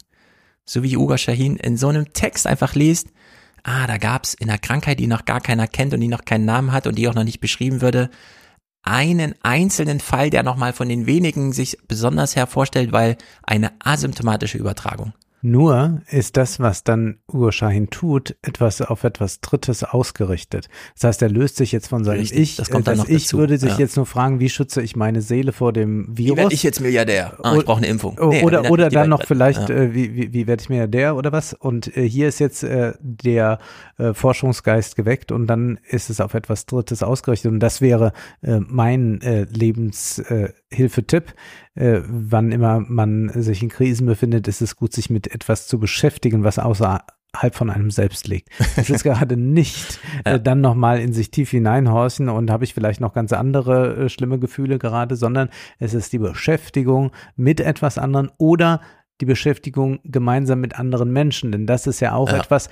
So 0.64 0.84
wie 0.84 0.96
Uga 0.96 1.18
Shahin 1.18 1.56
in 1.56 1.76
so 1.76 1.88
einem 1.88 2.12
Text 2.12 2.46
einfach 2.46 2.76
liest, 2.76 3.08
ah, 3.64 3.88
da 3.88 3.98
gab's 3.98 4.32
in 4.34 4.48
einer 4.48 4.60
Krankheit, 4.60 5.00
die 5.00 5.08
noch 5.08 5.24
gar 5.24 5.40
keiner 5.40 5.66
kennt 5.66 5.92
und 5.92 6.00
die 6.00 6.06
noch 6.06 6.24
keinen 6.24 6.44
Namen 6.44 6.70
hat 6.70 6.86
und 6.86 6.96
die 6.96 7.08
auch 7.08 7.14
noch 7.14 7.24
nicht 7.24 7.40
beschrieben 7.40 7.80
würde, 7.80 8.10
einen 8.82 9.34
einzelnen 9.42 9.98
Fall, 9.98 10.30
der 10.30 10.44
nochmal 10.44 10.72
von 10.72 10.88
den 10.88 11.06
wenigen 11.06 11.52
sich 11.52 11.78
besonders 11.88 12.36
hervorstellt, 12.36 12.92
weil 12.92 13.16
eine 13.42 13.72
asymptomatische 13.80 14.56
Übertragung. 14.56 15.12
Nur 15.42 16.00
ist 16.10 16.36
das, 16.36 16.58
was 16.60 16.82
dann 16.82 17.18
Shahin 17.50 17.90
tut, 17.90 18.36
etwas 18.42 18.80
auf 18.80 19.04
etwas 19.04 19.40
Drittes 19.40 19.84
ausgerichtet. 19.84 20.68
Das 20.94 21.04
heißt, 21.04 21.22
er 21.22 21.28
löst 21.28 21.56
sich 21.56 21.72
jetzt 21.72 21.88
von 21.88 22.04
seinem 22.04 22.20
Richtig, 22.20 22.38
Ich. 22.38 22.56
das 22.56 22.70
kommt 22.70 22.88
dann 22.88 22.96
noch 22.96 23.08
Ich 23.08 23.24
dazu, 23.24 23.38
würde 23.38 23.58
sich 23.58 23.72
ja. 23.72 23.78
jetzt 23.78 23.96
nur 23.96 24.06
fragen, 24.06 24.40
wie 24.40 24.48
schütze 24.48 24.82
ich 24.82 24.96
meine 24.96 25.22
Seele 25.22 25.52
vor 25.52 25.72
dem 25.72 26.06
Virus? 26.16 26.32
Wie 26.32 26.36
werde 26.36 26.54
ich 26.54 26.62
jetzt 26.62 26.80
Milliardär? 26.80 27.36
Ah, 27.42 27.54
ich 27.56 27.64
brauche 27.64 27.78
eine 27.78 27.86
Impfung. 27.86 28.18
Nee, 28.30 28.42
oder 28.42 28.70
oder 28.70 28.88
dann 28.88 29.10
noch 29.10 29.24
vielleicht, 29.24 29.68
Ja. 29.68 29.76
äh, 29.76 29.94
wie, 29.94 30.14
wie, 30.14 30.32
wie 30.32 30.46
werde 30.46 30.62
ich 30.62 30.68
Milliardär 30.68 31.14
oder 31.16 31.32
was? 31.32 31.52
Und 31.52 31.96
äh, 31.96 32.08
hier 32.08 32.28
ist 32.28 32.38
jetzt 32.40 32.64
äh, 32.64 32.94
der 33.00 33.58
äh, 33.98 34.14
Forschungsgeist 34.14 34.96
geweckt 34.96 35.32
und 35.32 35.46
dann 35.46 35.78
ist 35.88 36.10
es 36.10 36.20
auf 36.20 36.34
etwas 36.34 36.66
Drittes 36.66 37.02
ausgerichtet. 37.02 37.52
Und 37.52 37.60
das 37.60 37.80
wäre 37.80 38.12
äh, 38.42 38.58
mein 38.66 39.20
äh, 39.20 39.44
Lebenshilfetipp. 39.44 41.34
Äh, 41.76 42.00
wann 42.08 42.50
immer 42.52 42.80
man 42.80 43.30
sich 43.34 43.62
in 43.62 43.68
Krisen 43.68 44.06
befindet, 44.06 44.48
ist 44.48 44.60
es 44.62 44.76
gut, 44.76 44.92
sich 44.92 45.08
mit 45.10 45.32
etwas 45.32 45.68
zu 45.68 45.78
beschäftigen, 45.78 46.42
was 46.42 46.58
außerhalb 46.58 47.04
von 47.52 47.70
einem 47.70 47.90
selbst 47.90 48.26
liegt. 48.28 48.48
Es 48.76 48.90
ist 48.90 49.02
gerade 49.04 49.36
nicht 49.36 50.00
äh, 50.24 50.40
dann 50.40 50.60
nochmal 50.62 51.00
in 51.00 51.12
sich 51.12 51.30
tief 51.30 51.50
hineinhorchen 51.50 52.28
und 52.30 52.50
habe 52.50 52.64
ich 52.64 52.72
vielleicht 52.74 53.00
noch 53.00 53.12
ganz 53.12 53.32
andere 53.32 53.96
äh, 53.96 54.08
schlimme 54.08 54.38
Gefühle 54.38 54.78
gerade, 54.78 55.16
sondern 55.16 55.50
es 55.78 55.92
ist 55.94 56.12
die 56.12 56.18
Beschäftigung 56.18 57.12
mit 57.36 57.60
etwas 57.60 57.98
anderen 57.98 58.30
oder 58.38 58.80
die 59.20 59.26
Beschäftigung 59.26 60.00
gemeinsam 60.04 60.60
mit 60.60 60.78
anderen 60.78 61.10
Menschen, 61.12 61.52
denn 61.52 61.66
das 61.66 61.86
ist 61.86 62.00
ja 62.00 62.14
auch 62.14 62.30
Ja. 62.30 62.38
etwas, 62.38 62.68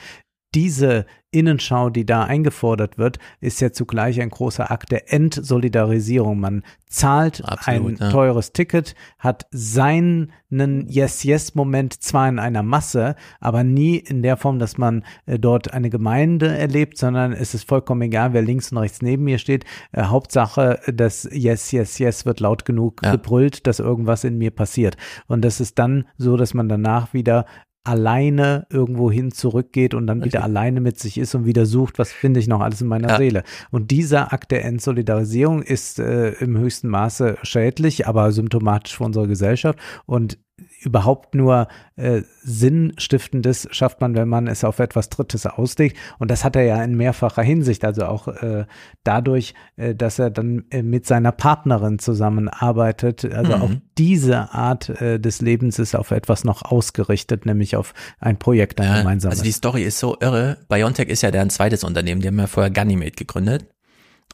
diese 0.55 1.07
Innenschau, 1.35 1.91
die 1.91 2.07
da 2.07 2.25
eingefordert 2.25 2.97
wird, 2.97 3.19
ist 3.41 3.61
ja 3.61 3.73
zugleich 3.73 4.21
ein 4.21 4.31
großer 4.31 4.71
Akt 4.71 4.93
der 4.93 5.13
Entsolidarisierung. 5.13 6.39
Man 6.39 6.63
zahlt 6.87 7.45
Absolut, 7.45 8.01
ein 8.01 8.05
ja. 8.05 8.11
teures 8.11 8.53
Ticket, 8.53 8.95
hat 9.19 9.47
seinen 9.51 10.33
Yes-Yes-Moment 10.51 12.01
zwar 12.01 12.29
in 12.29 12.39
einer 12.39 12.63
Masse, 12.63 13.17
aber 13.41 13.65
nie 13.65 13.97
in 13.97 14.23
der 14.23 14.37
Form, 14.37 14.61
dass 14.61 14.79
man 14.79 15.05
äh, 15.27 15.41
dort 15.41 15.75
eine 15.75 15.91
Gemeinde 15.91 16.57
erlebt, 16.57 16.99
sondern 16.99 17.33
es 17.33 17.55
ist 17.55 17.69
vollkommen 17.69 18.03
egal, 18.03 18.33
wer 18.33 18.43
links 18.43 18.71
und 18.71 18.79
rechts 18.79 19.03
neben 19.03 19.25
mir 19.25 19.39
steht. 19.39 19.65
Äh, 19.91 20.05
Hauptsache, 20.05 20.79
das 20.87 21.29
Yes, 21.33 21.73
Yes, 21.73 21.99
Yes 21.99 22.27
wird 22.27 22.39
laut 22.39 22.65
genug 22.65 23.03
gebrüllt, 23.03 23.67
dass 23.67 23.81
irgendwas 23.81 24.23
in 24.23 24.39
mir 24.39 24.53
passiert. 24.53 24.97
Und 25.27 25.45
das 25.45 25.61
ist 25.61 25.81
dann 25.81 26.07
so, 26.17 26.37
dass 26.37 26.55
man 26.55 26.69
danach 26.69 27.13
wieder 27.13 27.45
alleine 27.85 28.67
irgendwo 28.71 29.11
hin 29.11 29.31
zurückgeht 29.31 29.95
und 29.95 30.07
dann 30.07 30.25
wieder 30.25 30.43
alleine 30.43 30.81
mit 30.81 30.99
sich 30.99 31.19
ist 31.19 31.35
und 31.35 31.45
wieder 31.45 31.67
sucht, 31.67 31.99
was 31.99 32.13
finde 32.13 32.41
ich 32.41 32.49
noch 32.49 32.61
alles 32.61 32.81
in 32.81 32.89
meiner 32.89 33.11
Ja. 33.11 33.17
Seele. 33.19 33.43
Und 33.71 33.91
dieser 33.91 34.33
Akt 34.33 34.51
der 34.51 34.65
Entsolidarisierung 34.65 35.63
ist 35.63 35.99
äh, 35.99 36.31
im 36.33 36.57
höchsten 36.57 36.89
Maße 36.89 37.37
schädlich, 37.43 38.07
aber 38.07 38.33
symptomatisch 38.33 38.97
für 38.97 39.05
unsere 39.05 39.29
Gesellschaft. 39.29 39.79
Und 40.07 40.39
überhaupt 40.83 41.35
nur 41.35 41.67
äh, 41.97 42.23
Sinnstiftendes 42.43 43.67
schafft 43.71 44.01
man, 44.01 44.15
wenn 44.15 44.29
man 44.29 44.47
es 44.47 44.65
auf 44.65 44.79
etwas 44.79 45.09
Drittes 45.09 45.47
auslegt. 45.47 45.97
Und 46.19 46.31
das 46.31 46.45
hat 46.45 46.57
er 46.57 46.63
ja 46.63 46.83
in 46.83 46.97
mehrfacher 46.97 47.43
Hinsicht, 47.43 47.85
also 47.85 48.05
auch 48.07 48.29
äh, 48.29 48.65
dadurch, 49.03 49.55
äh, 49.77 49.95
dass 49.95 50.19
er 50.19 50.31
dann 50.31 50.65
äh, 50.71 50.83
mit 50.83 51.07
seiner 51.07 51.33
Partnerin 51.33 51.99
zusammenarbeitet. 51.99 53.25
Also 53.25 53.57
Mhm. 53.57 53.63
auch 53.63 53.71
diese 53.99 54.53
Art 54.53 54.89
äh, 55.01 55.19
des 55.19 55.41
Lebens 55.41 55.79
ist 55.79 55.95
auf 55.95 56.11
etwas 56.11 56.45
noch 56.45 56.63
ausgerichtet, 56.63 57.47
nämlich 57.47 57.77
auf 57.77 57.95
ein 58.21 58.39
Projekt, 58.39 58.81
ein 58.81 58.87
Ja, 58.87 58.99
gemeinsames. 58.99 59.39
also 59.39 59.45
die 59.45 59.53
Story 59.53 59.83
ist 59.83 59.99
so 59.99 60.17
irre. 60.21 60.59
BioNTech 60.69 61.09
ist 61.09 61.23
ja 61.23 61.31
deren 61.31 61.51
zweites 61.51 61.85
Unternehmen. 61.85 62.21
Die 62.21 62.29
haben 62.29 62.39
ja 62.39 62.47
vorher 62.47 62.71
Ganymede 62.71 63.13
gegründet. 63.17 63.67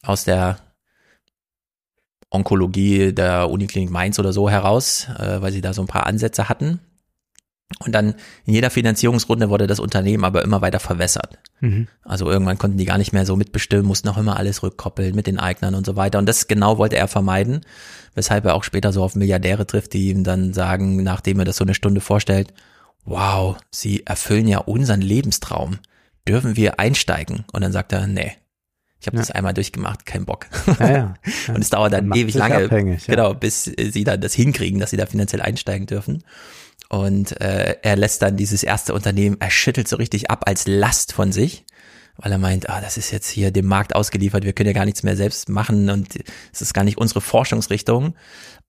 Aus 0.03 0.25
der 0.25 0.59
Onkologie 2.31 3.13
der 3.13 3.51
Uniklinik 3.51 3.91
Mainz 3.91 4.19
oder 4.19 4.33
so 4.33 4.49
heraus, 4.49 5.09
äh, 5.19 5.43
weil 5.43 5.53
sie 5.53 5.61
da 5.61 5.73
so 5.73 5.83
ein 5.83 5.89
paar 5.89 6.07
Ansätze 6.07 6.49
hatten. 6.49 6.81
Und 7.79 7.93
dann 7.93 8.15
in 8.47 8.55
jeder 8.55 8.71
Finanzierungsrunde 8.71 9.49
wurde 9.49 9.69
das 9.69 9.79
Unternehmen 9.79 10.25
aber 10.25 10.43
immer 10.43 10.61
weiter 10.61 10.81
verwässert. 10.81 11.39
Mhm. 11.61 11.87
Also 12.03 12.29
irgendwann 12.29 12.59
konnten 12.59 12.79
die 12.79 12.85
gar 12.85 12.99
nicht 12.99 13.13
mehr 13.13 13.25
so 13.25 13.37
mitbestimmen, 13.37 13.87
mussten 13.87 14.09
auch 14.09 14.19
immer 14.19 14.37
alles 14.37 14.63
rückkoppeln 14.63 15.15
mit 15.15 15.29
den 15.29 15.39
Eignern 15.39 15.77
und 15.77 15.87
so 15.87 15.95
weiter. 15.95 16.19
Und 16.19 16.29
das 16.29 16.49
genau 16.49 16.79
wollte 16.79 16.97
er 16.97 17.07
vermeiden, 17.07 17.61
weshalb 18.15 18.45
er 18.45 18.55
auch 18.55 18.65
später 18.65 18.93
so 18.93 19.05
auf 19.05 19.15
Milliardäre 19.15 19.67
trifft, 19.67 19.93
die 19.93 20.11
ihm 20.11 20.25
dann 20.25 20.53
sagen, 20.53 21.03
nachdem 21.03 21.39
er 21.39 21.45
das 21.45 21.57
so 21.57 21.65
eine 21.65 21.75
Stunde 21.75 22.01
vorstellt, 22.01 22.53
wow, 23.05 23.57
sie 23.71 24.05
erfüllen 24.05 24.49
ja 24.49 24.59
unseren 24.59 25.01
Lebenstraum. 25.01 25.79
Dürfen 26.27 26.57
wir 26.57 26.81
einsteigen? 26.81 27.45
Und 27.53 27.63
dann 27.63 27.73
sagt 27.73 27.93
er, 27.93 28.07
nee. 28.07 28.33
Ich 29.01 29.07
habe 29.07 29.17
Ja. 29.17 29.23
das 29.23 29.31
einmal 29.31 29.55
durchgemacht, 29.55 30.05
kein 30.07 30.25
Bock. 30.27 30.47
Ja, 30.79 30.91
ja. 30.91 31.15
Und 31.49 31.59
es 31.63 31.71
dauert 31.71 31.93
dann 31.93 32.13
ewig 32.13 32.35
lange, 32.35 32.65
abhängig, 32.65 33.07
ja. 33.07 33.15
genau, 33.15 33.35
bis 33.35 33.65
sie 33.65 34.05
dann 34.05 34.21
das 34.21 34.35
hinkriegen, 34.35 34.79
dass 34.81 34.91
sie 34.91 34.97
da 34.97 35.07
finanziell 35.07 35.41
einsteigen 35.43 35.87
dürfen. 35.87 36.23
Und 36.89 37.41
äh, 37.41 37.77
er 37.83 37.97
lässt 37.97 38.21
dann 38.23 38.37
dieses 38.37 38.63
erste 38.63 38.93
Unternehmen, 38.95 39.37
er 39.41 39.51
schüttelt 39.51 39.89
so 39.89 39.97
richtig 39.97 40.31
ab 40.31 40.43
als 40.47 40.67
Last 40.67 41.13
von 41.13 41.31
sich, 41.33 41.65
weil 42.17 42.33
er 42.33 42.39
meint, 42.39 42.69
ah, 42.69 42.81
das 42.81 42.97
ist 42.99 43.11
jetzt 43.13 43.31
hier 43.31 43.51
dem 43.53 43.67
Markt 43.67 43.95
ausgeliefert, 43.95 44.45
wir 44.45 44.53
können 44.53 44.67
ja 44.67 44.73
gar 44.75 44.85
nichts 44.85 45.03
mehr 45.03 45.17
selbst 45.17 45.49
machen 45.49 45.89
und 45.89 46.17
es 46.53 46.61
ist 46.61 46.75
gar 46.75 46.85
nicht 46.85 46.99
unsere 46.99 47.21
Forschungsrichtung. 47.21 48.15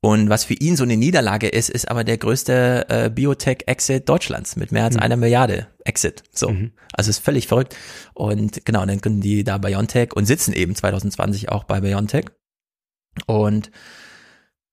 Und 0.03 0.29
was 0.29 0.45
für 0.45 0.55
ihn 0.55 0.75
so 0.75 0.83
eine 0.83 0.97
Niederlage 0.97 1.47
ist, 1.47 1.69
ist 1.69 1.89
aber 1.89 2.03
der 2.03 2.17
größte 2.17 2.85
äh, 2.89 3.09
Biotech-Exit 3.11 4.09
Deutschlands 4.09 4.55
mit 4.55 4.71
mehr 4.71 4.85
als 4.85 4.95
Mhm. 4.95 5.01
einer 5.01 5.15
Milliarde 5.15 5.67
Exit. 5.85 6.23
So. 6.33 6.53
Also 6.91 7.09
ist 7.11 7.19
völlig 7.19 7.47
verrückt. 7.47 7.75
Und 8.15 8.65
genau, 8.65 8.83
dann 8.85 8.99
gründen 8.99 9.21
die 9.21 9.43
da 9.43 9.59
BioNTech 9.59 10.13
und 10.15 10.25
sitzen 10.25 10.53
eben 10.53 10.75
2020 10.75 11.49
auch 11.49 11.65
bei 11.65 11.81
BioNTech. 11.81 12.25
Und 13.27 13.69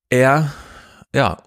er 0.08 0.50
ja, 1.14 1.42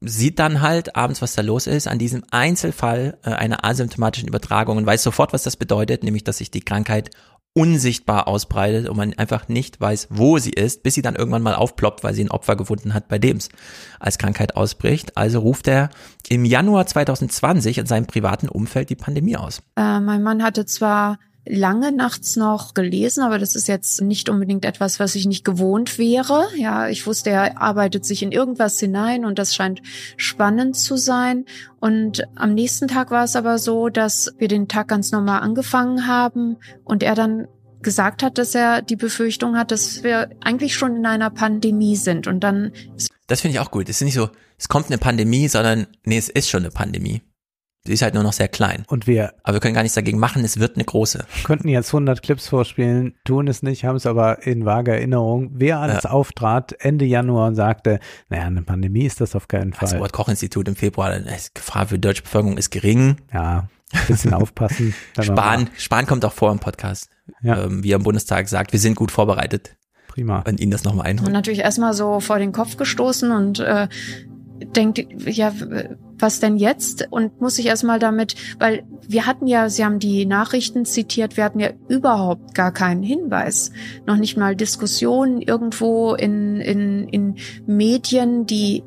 sieht 0.00 0.38
dann 0.38 0.60
halt 0.60 0.96
abends, 0.96 1.20
was 1.22 1.34
da 1.34 1.42
los 1.42 1.66
ist, 1.66 1.88
an 1.88 1.98
diesem 1.98 2.22
Einzelfall 2.30 3.18
äh, 3.24 3.30
einer 3.30 3.64
asymptomatischen 3.64 4.28
Übertragung 4.28 4.76
und 4.76 4.86
weiß 4.86 5.02
sofort, 5.02 5.32
was 5.32 5.42
das 5.42 5.56
bedeutet, 5.56 6.04
nämlich, 6.04 6.24
dass 6.24 6.38
sich 6.38 6.50
die 6.50 6.60
Krankheit 6.60 7.10
unsichtbar 7.52 8.28
ausbreitet 8.28 8.88
und 8.88 8.96
man 8.96 9.12
einfach 9.14 9.48
nicht 9.48 9.80
weiß, 9.80 10.08
wo 10.10 10.38
sie 10.38 10.50
ist, 10.50 10.82
bis 10.82 10.94
sie 10.94 11.02
dann 11.02 11.16
irgendwann 11.16 11.42
mal 11.42 11.54
aufploppt, 11.54 12.04
weil 12.04 12.14
sie 12.14 12.24
ein 12.24 12.30
Opfer 12.30 12.56
gefunden 12.56 12.94
hat, 12.94 13.08
bei 13.08 13.18
dem 13.18 13.38
es 13.38 13.48
als 13.98 14.18
Krankheit 14.18 14.56
ausbricht. 14.56 15.16
Also 15.16 15.40
ruft 15.40 15.66
er 15.66 15.90
im 16.28 16.44
Januar 16.44 16.86
2020 16.86 17.78
in 17.78 17.86
seinem 17.86 18.06
privaten 18.06 18.48
Umfeld 18.48 18.90
die 18.90 18.96
Pandemie 18.96 19.36
aus. 19.36 19.62
Äh, 19.76 19.98
mein 20.00 20.22
Mann 20.22 20.44
hatte 20.44 20.64
zwar 20.64 21.18
lange 21.46 21.92
nachts 21.92 22.36
noch 22.36 22.74
gelesen, 22.74 23.22
aber 23.22 23.38
das 23.38 23.54
ist 23.54 23.66
jetzt 23.66 24.02
nicht 24.02 24.28
unbedingt 24.28 24.64
etwas, 24.64 25.00
was 25.00 25.14
ich 25.14 25.26
nicht 25.26 25.44
gewohnt 25.44 25.98
wäre. 25.98 26.46
Ja, 26.56 26.88
ich 26.88 27.06
wusste, 27.06 27.30
er 27.30 27.60
arbeitet 27.60 28.04
sich 28.04 28.22
in 28.22 28.32
irgendwas 28.32 28.78
hinein 28.78 29.24
und 29.24 29.38
das 29.38 29.54
scheint 29.54 29.80
spannend 30.16 30.76
zu 30.76 30.96
sein. 30.96 31.46
Und 31.80 32.24
am 32.36 32.54
nächsten 32.54 32.88
Tag 32.88 33.10
war 33.10 33.24
es 33.24 33.36
aber 33.36 33.58
so, 33.58 33.88
dass 33.88 34.34
wir 34.38 34.48
den 34.48 34.68
Tag 34.68 34.88
ganz 34.88 35.12
normal 35.12 35.40
angefangen 35.40 36.06
haben 36.06 36.56
und 36.84 37.02
er 37.02 37.14
dann 37.14 37.48
gesagt 37.82 38.22
hat, 38.22 38.36
dass 38.36 38.54
er 38.54 38.82
die 38.82 38.96
Befürchtung 38.96 39.56
hat, 39.56 39.70
dass 39.70 40.02
wir 40.02 40.30
eigentlich 40.40 40.74
schon 40.74 40.96
in 40.96 41.06
einer 41.06 41.30
Pandemie 41.30 41.96
sind. 41.96 42.26
Und 42.26 42.40
dann 42.40 42.72
Das 43.26 43.40
finde 43.40 43.54
ich 43.54 43.60
auch 43.60 43.70
gut. 43.70 43.88
Es 43.88 43.96
ist 43.96 44.04
nicht 44.04 44.14
so, 44.14 44.28
es 44.58 44.68
kommt 44.68 44.86
eine 44.86 44.98
Pandemie, 44.98 45.48
sondern 45.48 45.86
nee, 46.04 46.18
es 46.18 46.28
ist 46.28 46.50
schon 46.50 46.62
eine 46.62 46.70
Pandemie. 46.70 47.22
Sie 47.86 47.94
ist 47.94 48.02
halt 48.02 48.12
nur 48.12 48.22
noch 48.22 48.34
sehr 48.34 48.48
klein. 48.48 48.84
Und 48.88 49.06
wir 49.06 49.32
Aber 49.42 49.54
wir 49.54 49.60
können 49.60 49.72
gar 49.74 49.80
nichts 49.82 49.94
dagegen 49.94 50.18
machen, 50.18 50.44
es 50.44 50.58
wird 50.60 50.76
eine 50.76 50.84
große. 50.84 51.24
könnten 51.44 51.68
jetzt 51.68 51.88
100 51.88 52.22
Clips 52.22 52.46
vorspielen, 52.48 53.14
tun 53.24 53.48
es 53.48 53.62
nicht, 53.62 53.84
haben 53.84 53.96
es 53.96 54.04
aber 54.04 54.46
in 54.46 54.66
vager 54.66 54.92
Erinnerung. 54.94 55.50
Wer 55.54 55.78
alles 55.80 56.02
Ja. 56.04 56.10
auftrat 56.10 56.74
Ende 56.80 57.06
Januar 57.06 57.48
und 57.48 57.54
sagte, 57.54 57.98
naja, 58.28 58.44
eine 58.44 58.62
Pandemie 58.62 59.06
ist 59.06 59.20
das 59.22 59.34
auf 59.34 59.48
keinen 59.48 59.72
Fall. 59.72 59.88
Das 59.88 59.94
Robert 59.96 60.12
Koch 60.12 60.28
Institut 60.28 60.68
im 60.68 60.76
Februar, 60.76 61.18
die 61.18 61.24
Gefahr 61.54 61.86
für 61.86 61.94
die 61.94 62.02
deutsche 62.02 62.22
Bevölkerung 62.22 62.58
ist 62.58 62.70
gering. 62.70 63.16
Ja, 63.32 63.68
ein 63.94 64.06
bisschen 64.08 64.34
aufpassen. 64.34 64.94
Spahn, 65.20 65.70
Spahn 65.78 66.06
kommt 66.06 66.24
auch 66.26 66.34
vor 66.34 66.52
im 66.52 66.58
Podcast, 66.58 67.08
Ja. 67.42 67.64
ähm, 67.64 67.82
wie 67.82 67.92
er 67.92 67.96
im 67.96 68.02
Bundestag 68.02 68.48
sagt, 68.50 68.72
wir 68.72 68.78
sind 68.78 68.94
gut 68.94 69.10
vorbereitet. 69.10 69.76
Prima. 70.06 70.40
Und 70.46 70.60
ihn 70.60 70.70
das 70.72 70.84
nochmal 70.84 71.04
Und 71.06 71.10
einholen. 71.12 71.32
natürlich 71.32 71.60
erstmal 71.60 71.94
so 71.94 72.18
vor 72.20 72.38
den 72.40 72.52
Kopf 72.52 72.76
gestoßen 72.76 73.30
und 73.30 73.60
äh, 73.60 73.86
denkt, 74.60 75.04
ja, 75.26 75.52
was 76.18 76.40
denn 76.40 76.56
jetzt? 76.56 77.08
Und 77.10 77.40
muss 77.40 77.58
ich 77.58 77.66
erstmal 77.66 77.98
damit, 77.98 78.34
weil 78.58 78.84
wir 79.08 79.26
hatten 79.26 79.46
ja, 79.46 79.68
Sie 79.68 79.84
haben 79.84 79.98
die 79.98 80.26
Nachrichten 80.26 80.84
zitiert, 80.84 81.36
wir 81.36 81.44
hatten 81.44 81.60
ja 81.60 81.70
überhaupt 81.88 82.54
gar 82.54 82.72
keinen 82.72 83.02
Hinweis. 83.02 83.72
Noch 84.06 84.16
nicht 84.16 84.36
mal 84.36 84.54
Diskussionen 84.54 85.40
irgendwo 85.40 86.14
in, 86.14 86.60
in, 86.60 87.08
in 87.08 87.36
Medien, 87.66 88.46
die 88.46 88.82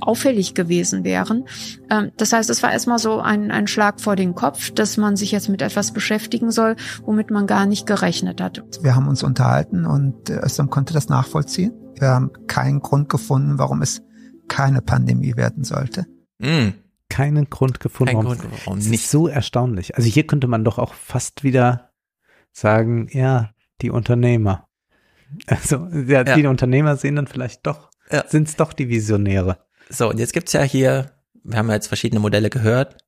auffällig 0.00 0.54
gewesen 0.54 1.04
wären. 1.04 1.44
Ähm, 1.90 2.10
Das 2.16 2.32
heißt, 2.32 2.50
es 2.50 2.62
war 2.62 2.72
erstmal 2.72 2.98
so 2.98 3.20
ein, 3.20 3.50
ein 3.50 3.66
Schlag 3.66 4.00
vor 4.00 4.16
den 4.16 4.34
Kopf, 4.34 4.70
dass 4.70 4.96
man 4.96 5.16
sich 5.16 5.32
jetzt 5.32 5.48
mit 5.48 5.62
etwas 5.62 5.92
beschäftigen 5.92 6.50
soll, 6.50 6.76
womit 7.04 7.30
man 7.30 7.46
gar 7.46 7.66
nicht 7.66 7.86
gerechnet 7.86 8.40
hat. 8.40 8.62
Wir 8.82 8.94
haben 8.94 9.08
uns 9.08 9.22
unterhalten 9.22 9.86
und 9.86 10.28
äh, 10.30 10.40
Özlem 10.44 10.70
konnte 10.70 10.92
das 10.94 11.08
nachvollziehen. 11.08 11.72
Wir 11.98 12.08
haben 12.08 12.30
keinen 12.46 12.80
Grund 12.80 13.08
gefunden, 13.08 13.58
warum 13.58 13.82
es 13.82 14.02
keine 14.48 14.82
Pandemie 14.82 15.36
werden 15.36 15.64
sollte. 15.64 16.06
Mm. 16.38 16.70
Keinen 17.08 17.50
Grund 17.50 17.80
gefunden. 17.80 18.14
Kein 18.16 18.24
warum- 18.24 18.38
Grund, 18.38 18.52
warum 18.66 18.78
Es 18.78 18.86
nicht. 18.88 19.04
ist 19.04 19.10
so 19.10 19.28
erstaunlich. 19.28 19.96
Also 19.96 20.08
hier 20.08 20.26
könnte 20.26 20.46
man 20.46 20.64
doch 20.64 20.78
auch 20.78 20.94
fast 20.94 21.42
wieder 21.44 21.90
sagen, 22.52 23.08
ja, 23.12 23.50
die 23.82 23.90
Unternehmer. 23.90 24.66
Also 25.46 25.86
ja, 25.92 26.24
Ja. 26.24 26.34
die 26.36 26.46
Unternehmer 26.46 26.96
sehen 26.96 27.16
dann 27.16 27.26
vielleicht 27.26 27.66
doch, 27.66 27.89
Ja. 28.10 28.24
sind 28.28 28.48
es 28.48 28.56
doch 28.56 28.72
die 28.72 28.88
Visionäre. 28.88 29.58
So, 29.88 30.08
und 30.08 30.18
jetzt 30.18 30.32
gibt's 30.32 30.52
ja 30.52 30.62
hier, 30.62 31.12
wir 31.42 31.58
haben 31.58 31.68
ja 31.68 31.74
jetzt 31.74 31.88
verschiedene 31.88 32.20
Modelle 32.20 32.50
gehört. 32.50 33.04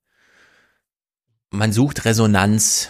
Man 1.49 1.71
sucht 1.71 2.05
Resonanz 2.05 2.89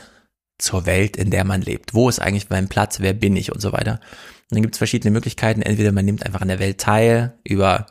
zur 0.58 0.86
Welt, 0.86 1.18
in 1.18 1.32
der 1.32 1.44
man 1.44 1.62
lebt. 1.62 1.94
Wo 1.94 2.10
ist 2.10 2.20
eigentlich 2.20 2.50
mein 2.50 2.70
Platz? 2.70 3.00
Wer 3.00 3.14
bin 3.14 3.36
ich? 3.36 3.52
Und 3.52 3.62
so 3.62 3.72
weiter. 3.72 4.00
Und 4.50 4.56
dann 4.56 4.62
gibt's 4.62 4.78
verschiedene 4.78 5.12
Möglichkeiten. 5.12 5.62
Entweder 5.62 5.92
man 5.92 6.06
nimmt 6.06 6.26
einfach 6.26 6.42
an 6.42 6.48
der 6.48 6.60
Welt 6.60 6.80
teil 6.80 7.38
über 7.44 7.88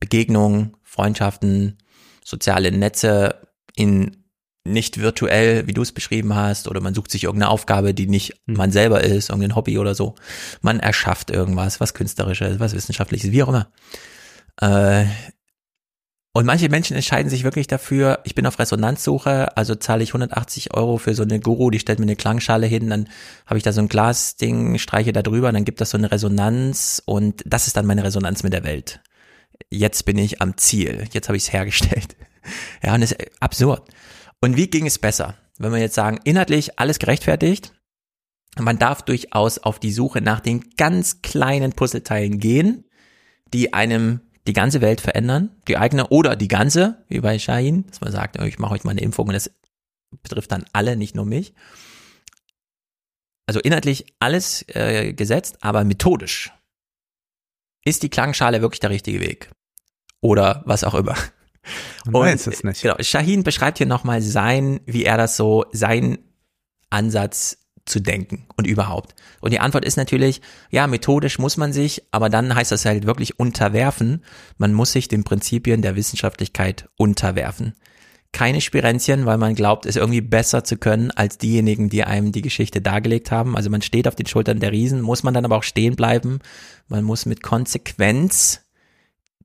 Begegnungen, 0.00 0.76
Freundschaften, 0.82 1.78
soziale 2.24 2.72
Netze 2.72 3.46
in 3.74 4.25
nicht 4.72 5.00
virtuell, 5.00 5.66
wie 5.66 5.72
du 5.72 5.82
es 5.82 5.92
beschrieben 5.92 6.34
hast, 6.34 6.68
oder 6.68 6.80
man 6.80 6.94
sucht 6.94 7.10
sich 7.10 7.24
irgendeine 7.24 7.50
Aufgabe, 7.50 7.94
die 7.94 8.06
nicht 8.06 8.40
man 8.46 8.72
selber 8.72 9.02
ist, 9.02 9.30
irgendein 9.30 9.56
Hobby 9.56 9.78
oder 9.78 9.94
so. 9.94 10.14
Man 10.60 10.80
erschafft 10.80 11.30
irgendwas, 11.30 11.80
was 11.80 11.94
künstlerisches, 11.94 12.60
was 12.60 12.74
wissenschaftliches, 12.74 13.32
wie 13.32 13.42
auch 13.42 13.48
immer. 13.48 13.68
Äh, 14.60 15.06
und 16.36 16.44
manche 16.44 16.68
Menschen 16.68 16.94
entscheiden 16.94 17.30
sich 17.30 17.44
wirklich 17.44 17.66
dafür, 17.66 18.18
ich 18.24 18.34
bin 18.34 18.46
auf 18.46 18.58
Resonanzsuche, 18.58 19.56
also 19.56 19.74
zahle 19.74 20.02
ich 20.02 20.10
180 20.10 20.74
Euro 20.74 20.98
für 20.98 21.14
so 21.14 21.22
eine 21.22 21.40
Guru, 21.40 21.70
die 21.70 21.78
stellt 21.78 21.98
mir 21.98 22.04
eine 22.04 22.14
Klangschale 22.14 22.66
hin, 22.66 22.90
dann 22.90 23.08
habe 23.46 23.56
ich 23.56 23.64
da 23.64 23.72
so 23.72 23.80
ein 23.80 23.88
Glasding, 23.88 24.76
streiche 24.76 25.14
da 25.14 25.22
drüber, 25.22 25.50
dann 25.50 25.64
gibt 25.64 25.80
das 25.80 25.88
so 25.88 25.96
eine 25.96 26.12
Resonanz 26.12 27.02
und 27.06 27.42
das 27.46 27.68
ist 27.68 27.78
dann 27.78 27.86
meine 27.86 28.04
Resonanz 28.04 28.42
mit 28.42 28.52
der 28.52 28.64
Welt. 28.64 29.00
Jetzt 29.70 30.04
bin 30.04 30.18
ich 30.18 30.42
am 30.42 30.58
Ziel, 30.58 31.08
jetzt 31.10 31.28
habe 31.28 31.38
ich 31.38 31.44
es 31.44 31.52
hergestellt. 31.54 32.16
Ja, 32.80 32.94
und 32.94 33.00
das 33.00 33.10
ist 33.10 33.20
absurd. 33.40 33.88
Und 34.46 34.56
wie 34.56 34.68
ging 34.68 34.86
es 34.86 35.00
besser? 35.00 35.34
Wenn 35.58 35.72
wir 35.72 35.80
jetzt 35.80 35.96
sagen, 35.96 36.20
inhaltlich 36.22 36.78
alles 36.78 37.00
gerechtfertigt, 37.00 37.72
man 38.56 38.78
darf 38.78 39.02
durchaus 39.02 39.58
auf 39.58 39.80
die 39.80 39.90
Suche 39.90 40.20
nach 40.20 40.38
den 40.38 40.76
ganz 40.76 41.20
kleinen 41.20 41.72
Puzzleteilen 41.72 42.38
gehen, 42.38 42.84
die 43.52 43.74
einem 43.74 44.20
die 44.46 44.52
ganze 44.52 44.80
Welt 44.80 45.00
verändern, 45.00 45.50
die 45.66 45.76
eigene 45.76 46.06
oder 46.10 46.36
die 46.36 46.46
ganze, 46.46 47.04
wie 47.08 47.18
bei 47.18 47.40
Shahin, 47.40 47.88
dass 47.88 48.00
man 48.00 48.12
sagt, 48.12 48.38
oh, 48.40 48.44
ich 48.44 48.60
mache 48.60 48.74
euch 48.74 48.84
mal 48.84 48.92
eine 48.92 49.00
Impfung 49.00 49.26
und 49.26 49.32
das 49.32 49.50
betrifft 50.22 50.52
dann 50.52 50.64
alle, 50.72 50.96
nicht 50.96 51.16
nur 51.16 51.26
mich. 51.26 51.52
Also 53.46 53.58
inhaltlich 53.58 54.14
alles 54.20 54.64
äh, 54.68 55.12
gesetzt, 55.12 55.56
aber 55.62 55.82
methodisch. 55.82 56.52
Ist 57.84 58.04
die 58.04 58.10
Klangschale 58.10 58.60
wirklich 58.62 58.78
der 58.78 58.90
richtige 58.90 59.18
Weg? 59.18 59.50
Oder 60.20 60.62
was 60.66 60.84
auch 60.84 60.94
immer. 60.94 61.16
Man 62.04 62.22
weiß 62.22 62.46
es 62.46 62.64
nicht. 62.64 62.82
Genau, 62.82 62.96
Shahin 63.00 63.42
beschreibt 63.42 63.78
hier 63.78 63.86
nochmal 63.86 64.22
sein, 64.22 64.80
wie 64.86 65.04
er 65.04 65.16
das 65.16 65.36
so, 65.36 65.64
sein 65.72 66.18
Ansatz 66.90 67.58
zu 67.86 68.00
denken 68.00 68.46
und 68.56 68.66
überhaupt? 68.66 69.14
Und 69.40 69.52
die 69.52 69.60
Antwort 69.60 69.84
ist 69.84 69.96
natürlich, 69.96 70.42
ja, 70.70 70.86
methodisch 70.86 71.38
muss 71.38 71.56
man 71.56 71.72
sich, 71.72 72.02
aber 72.10 72.28
dann 72.28 72.54
heißt 72.54 72.72
das 72.72 72.84
halt 72.84 73.06
wirklich 73.06 73.38
unterwerfen. 73.38 74.24
Man 74.58 74.74
muss 74.74 74.92
sich 74.92 75.08
den 75.08 75.24
Prinzipien 75.24 75.82
der 75.82 75.96
Wissenschaftlichkeit 75.96 76.88
unterwerfen. 76.96 77.74
Keine 78.32 78.60
Spirenzchen, 78.60 79.24
weil 79.24 79.38
man 79.38 79.54
glaubt, 79.54 79.86
es 79.86 79.96
irgendwie 79.96 80.20
besser 80.20 80.62
zu 80.64 80.76
können 80.76 81.10
als 81.12 81.38
diejenigen, 81.38 81.88
die 81.88 82.04
einem 82.04 82.32
die 82.32 82.42
Geschichte 82.42 82.82
dargelegt 82.82 83.30
haben. 83.30 83.56
Also 83.56 83.70
man 83.70 83.82
steht 83.82 84.08
auf 84.08 84.16
den 84.16 84.26
Schultern 84.26 84.60
der 84.60 84.72
Riesen, 84.72 85.00
muss 85.00 85.22
man 85.22 85.32
dann 85.32 85.44
aber 85.44 85.56
auch 85.56 85.62
stehen 85.62 85.96
bleiben. 85.96 86.40
Man 86.88 87.04
muss 87.04 87.24
mit 87.24 87.42
Konsequenz 87.42 88.60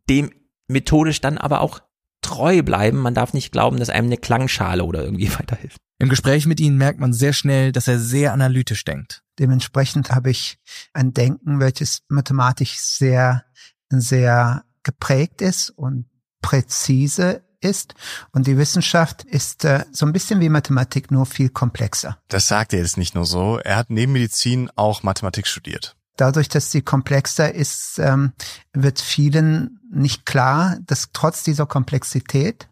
dem 0.10 0.32
methodisch 0.68 1.22
dann 1.22 1.38
aber 1.38 1.62
auch 1.62 1.80
treu 2.22 2.64
bleiben. 2.64 2.98
Man 2.98 3.14
darf 3.14 3.34
nicht 3.34 3.52
glauben, 3.52 3.78
dass 3.78 3.90
einem 3.90 4.08
eine 4.08 4.18
Klangschale 4.18 4.84
oder 4.84 5.04
irgendwie 5.04 5.34
weiterhilft. 5.40 5.78
Im 6.00 6.10
Gespräch 6.10 6.48
mit 6.48 6.60
Ihnen 6.60 6.78
merkt 6.78 7.00
man 7.00 7.14
sehr 7.14 7.34
schnell, 7.34 7.72
dass 7.72 7.88
er 7.88 8.00
sehr 8.00 8.34
analytisch 8.34 8.84
denkt. 8.84 9.22
Dementsprechend 9.38 10.12
habe 10.12 10.32
ich 10.32 10.58
ein 10.94 11.14
Denken, 11.14 11.60
welches 11.60 12.02
mathematisch 12.08 12.78
sehr, 12.80 13.46
sehr 13.90 14.64
geprägt 14.84 15.42
ist 15.42 15.70
und 15.70 16.06
präzise 16.42 17.44
ist. 17.62 17.94
Und 18.32 18.48
die 18.48 18.58
Wissenschaft 18.58 19.24
ist 19.24 19.64
äh, 19.64 19.86
so 19.92 20.06
ein 20.06 20.14
bisschen 20.14 20.40
wie 20.40 20.50
Mathematik, 20.50 21.12
nur 21.12 21.26
viel 21.26 21.50
komplexer. 21.50 22.18
Das 22.28 22.48
sagt 22.48 22.74
er 22.74 22.80
jetzt 22.80 22.98
nicht 22.98 23.16
nur 23.16 23.26
so. 23.26 23.60
Er 23.60 23.78
hat 23.78 23.90
neben 23.90 24.14
Medizin 24.14 24.70
auch 24.76 25.04
Mathematik 25.04 25.48
studiert. 25.48 25.96
Dadurch, 26.18 26.50
dass 26.50 26.72
sie 26.72 26.82
komplexer 26.82 27.54
ist, 27.54 28.00
ähm, 28.00 28.34
wird 28.74 29.00
vielen 29.00 29.80
nicht 29.92 30.26
klar, 30.26 30.78
dass 30.86 31.10
trotz 31.14 31.44
dieser 31.44 31.66
Komplexität 31.66 32.70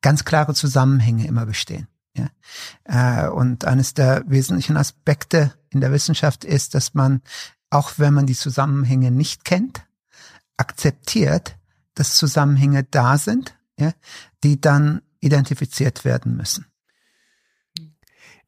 ganz 0.00 0.24
klare 0.24 0.54
Zusammenhänge 0.54 1.26
immer 1.26 1.46
bestehen. 1.46 1.88
Ja. 2.16 3.24
Äh, 3.24 3.28
und 3.28 3.64
eines 3.64 3.94
der 3.94 4.24
wesentlichen 4.26 4.76
Aspekte 4.76 5.54
in 5.70 5.80
der 5.80 5.92
Wissenschaft 5.92 6.44
ist, 6.44 6.74
dass 6.74 6.94
man, 6.94 7.22
auch 7.70 7.92
wenn 7.98 8.14
man 8.14 8.26
die 8.26 8.34
Zusammenhänge 8.34 9.10
nicht 9.10 9.44
kennt, 9.44 9.82
akzeptiert, 10.56 11.56
dass 11.94 12.16
Zusammenhänge 12.16 12.84
da 12.84 13.18
sind, 13.18 13.56
ja, 13.78 13.92
die 14.42 14.60
dann 14.60 15.02
identifiziert 15.20 16.04
werden 16.04 16.36
müssen. 16.36 16.66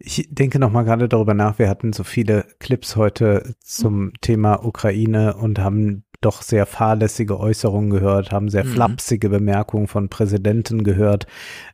Ich 0.05 0.29
denke 0.31 0.59
noch 0.59 0.73
mal 0.73 0.83
gerade 0.83 1.09
darüber 1.09 1.33
nach. 1.33 1.61
Wir 1.61 1.69
hatten 1.69 1.93
so 1.93 2.03
viele 2.03 2.45
Clips 2.59 2.97
heute 2.97 3.55
zum 3.61 4.13
Thema 4.21 4.65
Ukraine 4.65 5.37
und 5.37 5.61
haben 5.61 6.03
doch 6.21 6.43
sehr 6.43 6.67
fahrlässige 6.67 7.39
Äußerungen 7.39 7.91
gehört, 7.91 8.33
haben 8.33 8.49
sehr 8.49 8.65
mhm. 8.65 8.71
flapsige 8.71 9.29
Bemerkungen 9.29 9.87
von 9.87 10.09
Präsidenten 10.09 10.83
gehört. 10.83 11.27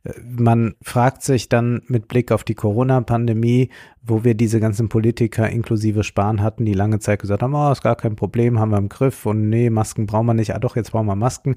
Äh, 0.04 0.12
man 0.24 0.74
fragt 0.82 1.22
sich 1.22 1.48
dann 1.48 1.82
mit 1.86 2.08
Blick 2.08 2.30
auf 2.30 2.44
die 2.44 2.54
Corona-Pandemie, 2.54 3.70
wo 4.02 4.24
wir 4.24 4.34
diese 4.34 4.60
ganzen 4.60 4.88
Politiker 4.88 5.48
inklusive 5.48 6.04
Spahn 6.04 6.42
hatten, 6.42 6.64
die 6.64 6.74
lange 6.74 6.98
Zeit 6.98 7.20
gesagt 7.20 7.42
haben, 7.42 7.54
oh, 7.54 7.72
ist 7.72 7.82
gar 7.82 7.96
kein 7.96 8.16
Problem, 8.16 8.58
haben 8.58 8.70
wir 8.70 8.78
im 8.78 8.88
Griff 8.88 9.26
und 9.26 9.48
nee, 9.48 9.70
Masken 9.70 10.06
brauchen 10.06 10.26
wir 10.26 10.34
nicht, 10.34 10.54
ah 10.54 10.58
doch, 10.58 10.76
jetzt 10.76 10.92
brauchen 10.92 11.06
wir 11.06 11.16
Masken 11.16 11.56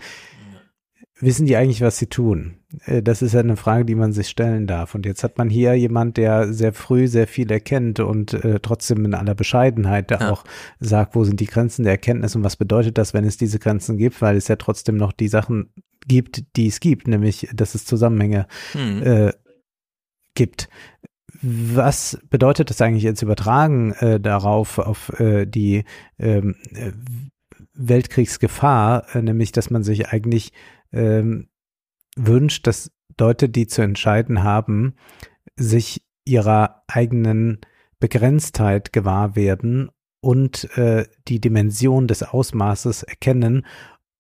wissen 1.21 1.45
die 1.45 1.55
eigentlich, 1.55 1.81
was 1.81 1.97
sie 1.97 2.07
tun? 2.07 2.57
Äh, 2.85 3.01
das 3.01 3.21
ist 3.21 3.33
ja 3.33 3.39
eine 3.39 3.55
Frage, 3.55 3.85
die 3.85 3.95
man 3.95 4.11
sich 4.11 4.29
stellen 4.29 4.67
darf. 4.67 4.95
Und 4.95 5.05
jetzt 5.05 5.23
hat 5.23 5.37
man 5.37 5.49
hier 5.49 5.73
jemand, 5.75 6.17
der 6.17 6.53
sehr 6.53 6.73
früh 6.73 7.07
sehr 7.07 7.27
viel 7.27 7.51
erkennt 7.51 7.99
und 7.99 8.33
äh, 8.33 8.59
trotzdem 8.59 9.05
in 9.05 9.13
aller 9.13 9.35
Bescheidenheit 9.35 10.11
ja. 10.11 10.31
auch 10.31 10.43
sagt, 10.79 11.15
wo 11.15 11.23
sind 11.23 11.39
die 11.39 11.45
Grenzen 11.45 11.83
der 11.83 11.93
Erkenntnis 11.93 12.35
und 12.35 12.43
was 12.43 12.55
bedeutet 12.55 12.97
das, 12.97 13.13
wenn 13.13 13.25
es 13.25 13.37
diese 13.37 13.59
Grenzen 13.59 13.97
gibt, 13.97 14.21
weil 14.21 14.35
es 14.35 14.47
ja 14.47 14.55
trotzdem 14.55 14.97
noch 14.97 15.11
die 15.11 15.27
Sachen 15.27 15.71
gibt, 16.07 16.55
die 16.55 16.67
es 16.67 16.79
gibt, 16.79 17.07
nämlich, 17.07 17.47
dass 17.53 17.75
es 17.75 17.85
Zusammenhänge 17.85 18.47
hm. 18.73 19.03
äh, 19.03 19.33
gibt. 20.33 20.69
Was 21.43 22.19
bedeutet 22.29 22.69
das 22.69 22.81
eigentlich 22.81 23.03
jetzt 23.03 23.21
übertragen 23.21 23.93
äh, 23.93 24.19
darauf, 24.19 24.79
auf 24.79 25.17
äh, 25.19 25.45
die 25.45 25.85
ähm, 26.19 26.55
äh, 26.73 26.91
Weltkriegsgefahr, 27.73 29.05
nämlich 29.21 29.51
dass 29.51 29.69
man 29.69 29.83
sich 29.83 30.09
eigentlich 30.09 30.51
ähm, 30.91 31.49
wünscht, 32.15 32.67
dass 32.67 32.91
Leute, 33.19 33.49
die 33.49 33.67
zu 33.67 33.81
entscheiden 33.81 34.43
haben, 34.43 34.95
sich 35.55 36.03
ihrer 36.25 36.83
eigenen 36.87 37.59
Begrenztheit 37.99 38.93
gewahr 38.93 39.35
werden 39.35 39.89
und 40.21 40.75
äh, 40.77 41.05
die 41.27 41.39
Dimension 41.39 42.07
des 42.07 42.23
Ausmaßes 42.23 43.03
erkennen 43.03 43.65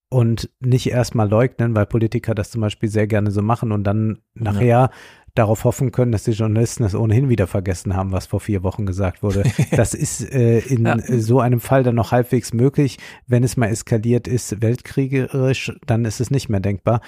und 0.09 0.49
nicht 0.59 0.89
erstmal 0.89 1.29
leugnen, 1.29 1.75
weil 1.75 1.85
Politiker 1.85 2.35
das 2.35 2.51
zum 2.51 2.61
Beispiel 2.61 2.89
sehr 2.89 3.07
gerne 3.07 3.31
so 3.31 3.41
machen 3.41 3.71
und 3.71 3.85
dann 3.85 4.19
nachher 4.33 4.65
ja. 4.65 4.89
Darauf 5.35 5.63
hoffen 5.63 5.91
können, 5.91 6.11
dass 6.11 6.23
die 6.23 6.31
Journalisten 6.31 6.83
es 6.83 6.95
ohnehin 6.95 7.29
wieder 7.29 7.47
vergessen 7.47 7.95
haben, 7.95 8.11
was 8.11 8.27
vor 8.27 8.39
vier 8.39 8.63
Wochen 8.63 8.85
gesagt 8.85 9.23
wurde. 9.23 9.43
Das 9.71 9.93
ist 9.93 10.21
äh, 10.33 10.59
in 10.59 10.85
ja. 10.85 10.97
so 11.19 11.39
einem 11.39 11.59
Fall 11.59 11.83
dann 11.83 11.95
noch 11.95 12.11
halbwegs 12.11 12.53
möglich. 12.53 12.97
Wenn 13.27 13.43
es 13.43 13.57
mal 13.57 13.67
eskaliert 13.67 14.27
ist, 14.27 14.61
weltkriegerisch, 14.61 15.71
dann 15.85 16.05
ist 16.05 16.19
es 16.19 16.29
nicht 16.29 16.49
mehr 16.49 16.59
denkbar. 16.59 17.01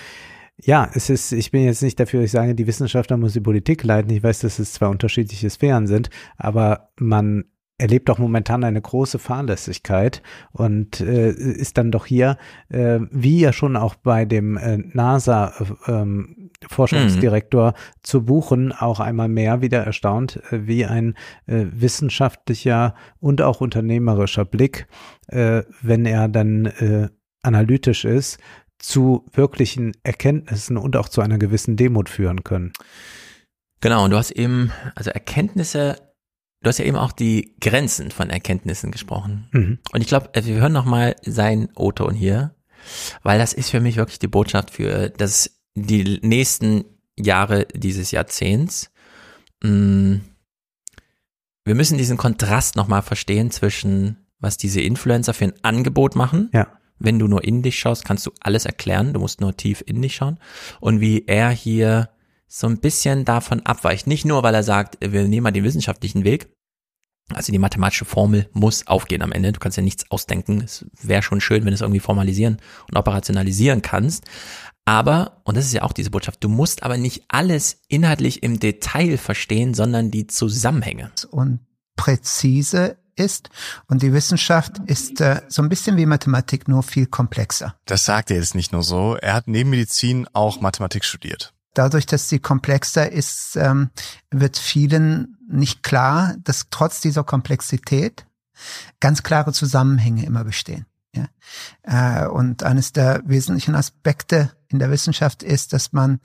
Ja, 0.57 0.89
es 0.93 1.09
ist, 1.09 1.31
ich 1.31 1.51
bin 1.51 1.63
jetzt 1.63 1.81
nicht 1.81 1.99
dafür, 1.99 2.21
ich 2.21 2.31
sage, 2.31 2.55
die 2.55 2.67
Wissenschaftler 2.67 3.17
muss 3.17 3.33
die 3.33 3.41
Politik 3.41 3.83
leiten. 3.83 4.11
Ich 4.11 4.23
weiß, 4.23 4.39
dass 4.39 4.59
es 4.59 4.73
zwei 4.73 4.87
unterschiedliche 4.87 5.49
Sphären 5.49 5.87
sind, 5.87 6.09
aber 6.37 6.89
man 6.97 7.45
erlebt 7.77 8.09
auch 8.09 8.19
momentan 8.19 8.63
eine 8.63 8.81
große 8.81 9.19
Fahrlässigkeit 9.19 10.21
und 10.51 11.01
äh, 11.01 11.31
ist 11.31 11.77
dann 11.77 11.91
doch 11.91 12.05
hier, 12.05 12.37
äh, 12.69 12.99
wie 13.11 13.39
ja 13.39 13.51
schon 13.51 13.75
auch 13.75 13.95
bei 13.95 14.25
dem 14.25 14.57
äh, 14.57 14.77
NASA 14.77 15.53
ähm, 15.87 16.42
Forschungsdirektor 16.69 17.71
mhm. 17.71 17.75
zu 18.03 18.23
buchen, 18.25 18.71
auch 18.71 18.99
einmal 18.99 19.27
mehr 19.27 19.61
wieder 19.61 19.83
erstaunt, 19.83 20.41
äh, 20.51 20.67
wie 20.67 20.85
ein 20.85 21.15
äh, 21.45 21.65
wissenschaftlicher 21.71 22.95
und 23.19 23.41
auch 23.41 23.61
unternehmerischer 23.61 24.45
Blick, 24.45 24.87
äh, 25.27 25.63
wenn 25.81 26.05
er 26.05 26.27
dann 26.27 26.65
äh, 26.65 27.09
analytisch 27.41 28.05
ist, 28.05 28.39
zu 28.79 29.25
wirklichen 29.31 29.93
Erkenntnissen 30.03 30.77
und 30.77 30.97
auch 30.97 31.07
zu 31.07 31.21
einer 31.21 31.37
gewissen 31.37 31.77
Demut 31.77 32.09
führen 32.09 32.43
können. 32.43 32.73
Genau, 33.79 34.05
und 34.05 34.11
du 34.11 34.17
hast 34.17 34.31
eben, 34.31 34.71
also 34.95 35.09
Erkenntnisse, 35.09 35.97
du 36.61 36.69
hast 36.69 36.79
ja 36.79 36.85
eben 36.85 36.97
auch 36.97 37.11
die 37.11 37.55
Grenzen 37.59 38.11
von 38.11 38.29
Erkenntnissen 38.29 38.91
gesprochen. 38.91 39.47
Mhm. 39.51 39.79
Und 39.91 40.01
ich 40.01 40.07
glaube, 40.07 40.29
also 40.35 40.49
wir 40.49 40.61
hören 40.61 40.73
nochmal 40.73 41.15
sein 41.21 41.69
O-Ton 41.75 42.13
hier, 42.13 42.55
weil 43.23 43.39
das 43.39 43.53
ist 43.53 43.69
für 43.69 43.79
mich 43.79 43.95
wirklich 43.97 44.19
die 44.19 44.27
Botschaft 44.27 44.71
für 44.71 45.09
das, 45.09 45.61
die 45.75 46.19
nächsten 46.21 46.85
Jahre 47.17 47.65
dieses 47.73 48.11
Jahrzehnts. 48.11 48.91
Mm, 49.63 50.17
wir 51.65 51.75
müssen 51.75 51.97
diesen 51.97 52.17
Kontrast 52.17 52.75
nochmal 52.75 53.01
verstehen 53.01 53.51
zwischen, 53.51 54.17
was 54.39 54.57
diese 54.57 54.81
Influencer 54.81 55.33
für 55.33 55.45
ein 55.45 55.63
Angebot 55.63 56.15
machen. 56.15 56.49
Ja 56.53 56.67
wenn 57.03 57.19
du 57.19 57.27
nur 57.27 57.43
in 57.43 57.61
dich 57.61 57.77
schaust, 57.77 58.05
kannst 58.05 58.25
du 58.25 58.31
alles 58.39 58.65
erklären. 58.65 59.13
Du 59.13 59.19
musst 59.19 59.41
nur 59.41 59.55
tief 59.55 59.83
in 59.85 60.01
dich 60.01 60.15
schauen. 60.15 60.39
Und 60.79 61.01
wie 61.01 61.25
er 61.27 61.49
hier 61.49 62.09
so 62.47 62.67
ein 62.67 62.79
bisschen 62.79 63.25
davon 63.25 63.65
abweicht. 63.65 64.07
Nicht 64.07 64.25
nur, 64.25 64.43
weil 64.43 64.55
er 64.55 64.63
sagt, 64.63 64.97
wir 65.01 65.27
nehmen 65.27 65.43
mal 65.43 65.51
den 65.51 65.63
wissenschaftlichen 65.63 66.23
Weg. 66.23 66.49
Also 67.33 67.51
die 67.51 67.57
mathematische 67.57 68.05
Formel 68.05 68.49
muss 68.53 68.85
aufgehen 68.87 69.21
am 69.21 69.31
Ende. 69.31 69.51
Du 69.51 69.59
kannst 69.59 69.77
ja 69.77 69.83
nichts 69.83 70.09
ausdenken. 70.11 70.61
Es 70.61 70.85
wäre 71.01 71.23
schon 71.23 71.41
schön, 71.41 71.61
wenn 71.63 71.69
du 71.69 71.75
es 71.75 71.81
irgendwie 71.81 71.99
formalisieren 71.99 72.57
und 72.89 72.97
operationalisieren 72.97 73.81
kannst. 73.81 74.25
Aber, 74.85 75.41
und 75.43 75.55
das 75.55 75.65
ist 75.65 75.73
ja 75.73 75.83
auch 75.83 75.93
diese 75.93 76.11
Botschaft, 76.11 76.43
du 76.43 76.49
musst 76.49 76.83
aber 76.83 76.97
nicht 76.97 77.23
alles 77.29 77.81
inhaltlich 77.87 78.43
im 78.43 78.59
Detail 78.59 79.17
verstehen, 79.17 79.73
sondern 79.73 80.11
die 80.11 80.27
Zusammenhänge. 80.27 81.11
Und 81.31 81.61
präzise 81.95 82.97
ist. 83.15 83.49
Und 83.87 84.01
die 84.01 84.13
Wissenschaft 84.13 84.79
ist 84.85 85.21
äh, 85.21 85.41
so 85.47 85.61
ein 85.61 85.69
bisschen 85.69 85.97
wie 85.97 86.05
Mathematik, 86.05 86.67
nur 86.67 86.83
viel 86.83 87.05
komplexer. 87.05 87.75
Das 87.85 88.05
sagt 88.05 88.31
er 88.31 88.37
jetzt 88.37 88.55
nicht 88.55 88.71
nur 88.71 88.83
so. 88.83 89.15
Er 89.15 89.33
hat 89.33 89.47
neben 89.47 89.69
Medizin 89.69 90.27
auch 90.33 90.61
Mathematik 90.61 91.05
studiert. 91.05 91.53
Dadurch, 91.73 92.05
dass 92.05 92.29
sie 92.29 92.39
komplexer 92.39 93.11
ist, 93.11 93.55
ähm, 93.55 93.89
wird 94.31 94.57
vielen 94.57 95.37
nicht 95.47 95.83
klar, 95.83 96.35
dass 96.43 96.67
trotz 96.69 97.01
dieser 97.01 97.23
Komplexität 97.23 98.25
ganz 98.99 99.23
klare 99.23 99.53
Zusammenhänge 99.53 100.25
immer 100.25 100.43
bestehen. 100.43 100.85
Ja? 101.15 101.27
Äh, 101.83 102.27
und 102.27 102.63
eines 102.63 102.93
der 102.93 103.21
wesentlichen 103.25 103.75
Aspekte 103.75 104.51
in 104.73 104.79
der 104.79 104.91
Wissenschaft 104.91 105.43
ist, 105.43 105.73
dass 105.73 105.93
man, 105.93 106.19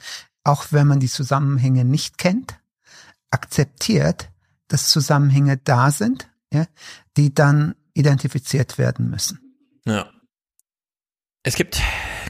auch 0.45 0.67
wenn 0.71 0.87
man 0.87 1.01
die 1.01 1.09
Zusammenhänge 1.09 1.85
nicht 1.85 2.19
kennt, 2.19 2.59
akzeptiert, 3.31 4.31
dass 4.69 4.91
Zusammenhänge 4.91 5.59
da 5.59 5.91
sind 5.91 6.29
ja, 6.53 6.67
die 7.17 7.35
dann 7.35 7.75
identifiziert 7.95 8.79
werden 8.79 9.11
müssen. 9.11 9.41
Ja. 9.85 10.11
Es 11.43 11.55
gibt 11.55 11.81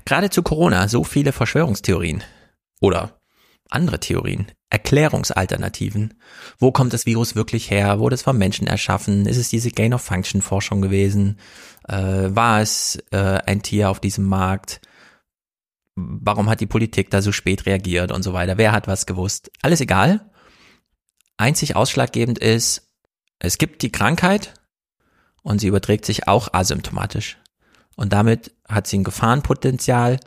gerade 0.05 0.31
zu 0.31 0.43
Corona 0.43 0.89
so 0.89 1.05
viele 1.05 1.33
Verschwörungstheorien 1.33 2.23
oder 2.81 3.21
andere 3.71 4.01
Theorien, 4.01 4.51
Erklärungsalternativen. 4.71 6.15
Wo 6.59 6.73
kommt 6.73 6.93
das 6.93 7.05
Virus 7.05 7.35
wirklich 7.35 7.71
her? 7.71 7.99
Wurde 7.99 8.15
es 8.15 8.23
vom 8.23 8.39
Menschen 8.39 8.67
erschaffen? 8.67 9.27
Ist 9.27 9.37
es 9.37 9.51
diese 9.51 9.71
Gain-of-Function-Forschung 9.71 10.81
gewesen? 10.81 11.39
Äh, 11.87 11.97
war 11.97 12.61
es 12.61 12.99
äh, 13.11 13.41
ein 13.47 13.63
Tier 13.63 13.91
auf 13.91 14.01
diesem 14.01 14.25
Markt? 14.25 14.81
Warum 15.99 16.49
hat 16.49 16.61
die 16.61 16.67
Politik 16.67 17.11
da 17.11 17.23
so 17.23 17.33
spät 17.33 17.67
reagiert 17.67 18.13
und 18.13 18.23
so 18.23 18.33
weiter? 18.33 18.57
Wer 18.57 18.73
hat 18.73 18.87
was 18.87 19.07
gewusst? 19.07 19.51
Alles 19.63 19.81
egal. 19.81 20.31
Einzig 21.37 21.75
ausschlaggebend 21.77 22.39
ist, 22.39 22.95
es 23.39 23.59
gibt 23.59 23.83
die 23.83 23.93
Krankheit 23.93 24.55
und 25.43 25.61
sie 25.61 25.67
überträgt 25.67 26.05
sich 26.05 26.29
auch 26.29 26.53
asymptomatisch. 26.53 27.39
Und 27.97 28.13
damit 28.13 28.53
hat 28.69 28.87
sie 28.87 28.99
ein 28.99 29.05
Gefahrenpotenzial, 29.05 30.21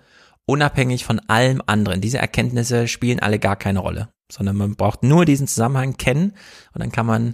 unabhängig 0.46 1.06
von 1.06 1.20
allem 1.20 1.62
anderen. 1.66 2.02
Diese 2.02 2.18
Erkenntnisse 2.18 2.88
spielen 2.88 3.20
alle 3.20 3.40
gar 3.40 3.56
keine 3.56 3.80
Rolle, 3.80 4.10
sondern 4.32 4.58
man 4.58 4.76
braucht 4.76 5.04
nur 5.04 5.26
diesen 5.26 5.48
Zusammenhang 5.48 5.96
kennen 5.96 6.34
und 6.74 6.82
dann 6.82 6.92
kann 6.92 7.06
man 7.06 7.34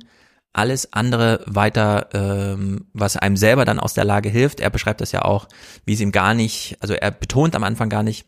alles 0.53 0.93
andere 0.93 1.43
weiter, 1.45 2.09
ähm, 2.13 2.87
was 2.93 3.17
einem 3.17 3.37
selber 3.37 3.65
dann 3.65 3.79
aus 3.79 3.93
der 3.93 4.05
Lage 4.05 4.29
hilft. 4.29 4.59
Er 4.59 4.69
beschreibt 4.69 5.01
das 5.01 5.11
ja 5.11 5.23
auch, 5.23 5.47
wie 5.85 5.93
es 5.93 5.99
ihm 5.99 6.11
gar 6.11 6.33
nicht, 6.33 6.77
also 6.79 6.93
er 6.93 7.11
betont 7.11 7.55
am 7.55 7.63
Anfang 7.63 7.89
gar 7.89 8.03
nicht, 8.03 8.25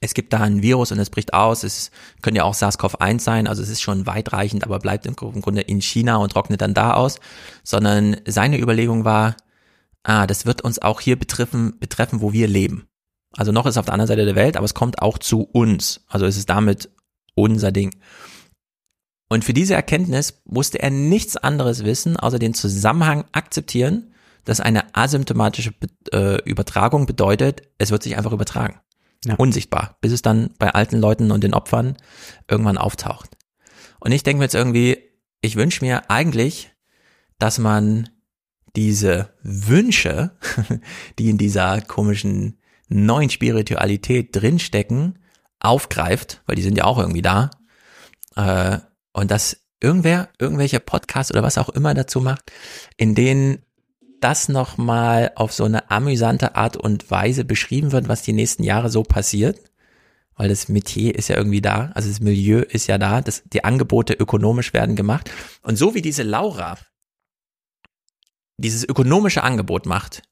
es 0.00 0.14
gibt 0.14 0.32
da 0.32 0.40
ein 0.40 0.62
Virus 0.62 0.92
und 0.92 0.98
es 0.98 1.10
bricht 1.10 1.34
aus. 1.34 1.64
Es 1.64 1.90
könnte 2.22 2.38
ja 2.38 2.44
auch 2.44 2.54
SARS-CoV-1 2.54 3.20
sein, 3.20 3.46
also 3.46 3.62
es 3.62 3.68
ist 3.68 3.82
schon 3.82 4.06
weitreichend, 4.06 4.64
aber 4.64 4.78
bleibt 4.78 5.06
im 5.06 5.16
Grunde 5.16 5.62
in 5.62 5.82
China 5.82 6.16
und 6.16 6.32
trocknet 6.32 6.60
dann 6.60 6.74
da 6.74 6.94
aus. 6.94 7.18
Sondern 7.64 8.16
seine 8.26 8.60
Überlegung 8.60 9.04
war, 9.04 9.36
ah, 10.04 10.26
das 10.26 10.46
wird 10.46 10.62
uns 10.62 10.80
auch 10.80 11.00
hier 11.00 11.18
betreffen, 11.18 11.78
betreffen, 11.80 12.20
wo 12.20 12.32
wir 12.32 12.46
leben. 12.46 12.86
Also 13.36 13.50
noch 13.50 13.66
ist 13.66 13.76
auf 13.76 13.86
der 13.86 13.94
anderen 13.94 14.08
Seite 14.08 14.24
der 14.24 14.34
Welt, 14.34 14.56
aber 14.56 14.64
es 14.64 14.74
kommt 14.74 15.00
auch 15.00 15.18
zu 15.18 15.42
uns. 15.42 16.04
Also 16.08 16.26
es 16.26 16.36
ist 16.36 16.50
damit 16.50 16.90
unser 17.34 17.72
Ding. 17.72 17.94
Und 19.32 19.46
für 19.46 19.54
diese 19.54 19.72
Erkenntnis 19.72 20.42
musste 20.44 20.82
er 20.82 20.90
nichts 20.90 21.38
anderes 21.38 21.84
wissen, 21.84 22.18
außer 22.18 22.38
den 22.38 22.52
Zusammenhang 22.52 23.24
akzeptieren, 23.32 24.12
dass 24.44 24.60
eine 24.60 24.94
asymptomatische 24.94 25.72
äh, 26.12 26.42
Übertragung 26.42 27.06
bedeutet, 27.06 27.62
es 27.78 27.90
wird 27.90 28.02
sich 28.02 28.18
einfach 28.18 28.32
übertragen. 28.32 28.80
Ja. 29.24 29.36
Unsichtbar, 29.36 29.96
bis 30.02 30.12
es 30.12 30.20
dann 30.20 30.50
bei 30.58 30.74
alten 30.74 30.98
Leuten 30.98 31.30
und 31.30 31.42
den 31.42 31.54
Opfern 31.54 31.96
irgendwann 32.46 32.76
auftaucht. 32.76 33.38
Und 34.00 34.12
ich 34.12 34.22
denke 34.22 34.40
mir 34.40 34.44
jetzt 34.44 34.54
irgendwie, 34.54 34.98
ich 35.40 35.56
wünsche 35.56 35.82
mir 35.82 36.10
eigentlich, 36.10 36.70
dass 37.38 37.58
man 37.58 38.10
diese 38.76 39.30
Wünsche, 39.42 40.32
die 41.18 41.30
in 41.30 41.38
dieser 41.38 41.80
komischen 41.80 42.58
neuen 42.90 43.30
Spiritualität 43.30 44.36
drinstecken, 44.36 45.20
aufgreift, 45.58 46.42
weil 46.44 46.56
die 46.56 46.62
sind 46.62 46.76
ja 46.76 46.84
auch 46.84 46.98
irgendwie 46.98 47.22
da, 47.22 47.48
äh, 48.36 48.78
und 49.12 49.30
dass 49.30 49.58
irgendwer, 49.80 50.28
irgendwelche 50.38 50.80
Podcasts 50.80 51.32
oder 51.32 51.42
was 51.42 51.58
auch 51.58 51.68
immer 51.68 51.94
dazu 51.94 52.20
macht, 52.20 52.52
in 52.96 53.14
denen 53.14 53.62
das 54.20 54.48
nochmal 54.48 55.32
auf 55.34 55.52
so 55.52 55.64
eine 55.64 55.90
amüsante 55.90 56.54
Art 56.54 56.76
und 56.76 57.10
Weise 57.10 57.44
beschrieben 57.44 57.90
wird, 57.92 58.08
was 58.08 58.22
die 58.22 58.32
nächsten 58.32 58.62
Jahre 58.62 58.88
so 58.88 59.02
passiert. 59.02 59.58
Weil 60.36 60.48
das 60.48 60.68
Metier 60.68 61.14
ist 61.14 61.28
ja 61.28 61.36
irgendwie 61.36 61.60
da, 61.60 61.90
also 61.94 62.08
das 62.08 62.20
Milieu 62.20 62.60
ist 62.60 62.86
ja 62.86 62.96
da, 62.98 63.20
das, 63.20 63.42
die 63.52 63.64
Angebote 63.64 64.14
ökonomisch 64.14 64.72
werden 64.72 64.96
gemacht. 64.96 65.30
Und 65.62 65.76
so 65.76 65.94
wie 65.94 66.02
diese 66.02 66.22
Laura 66.22 66.78
dieses 68.62 68.88
ökonomische 68.88 69.42
Angebot 69.42 69.86
macht, 69.86 70.22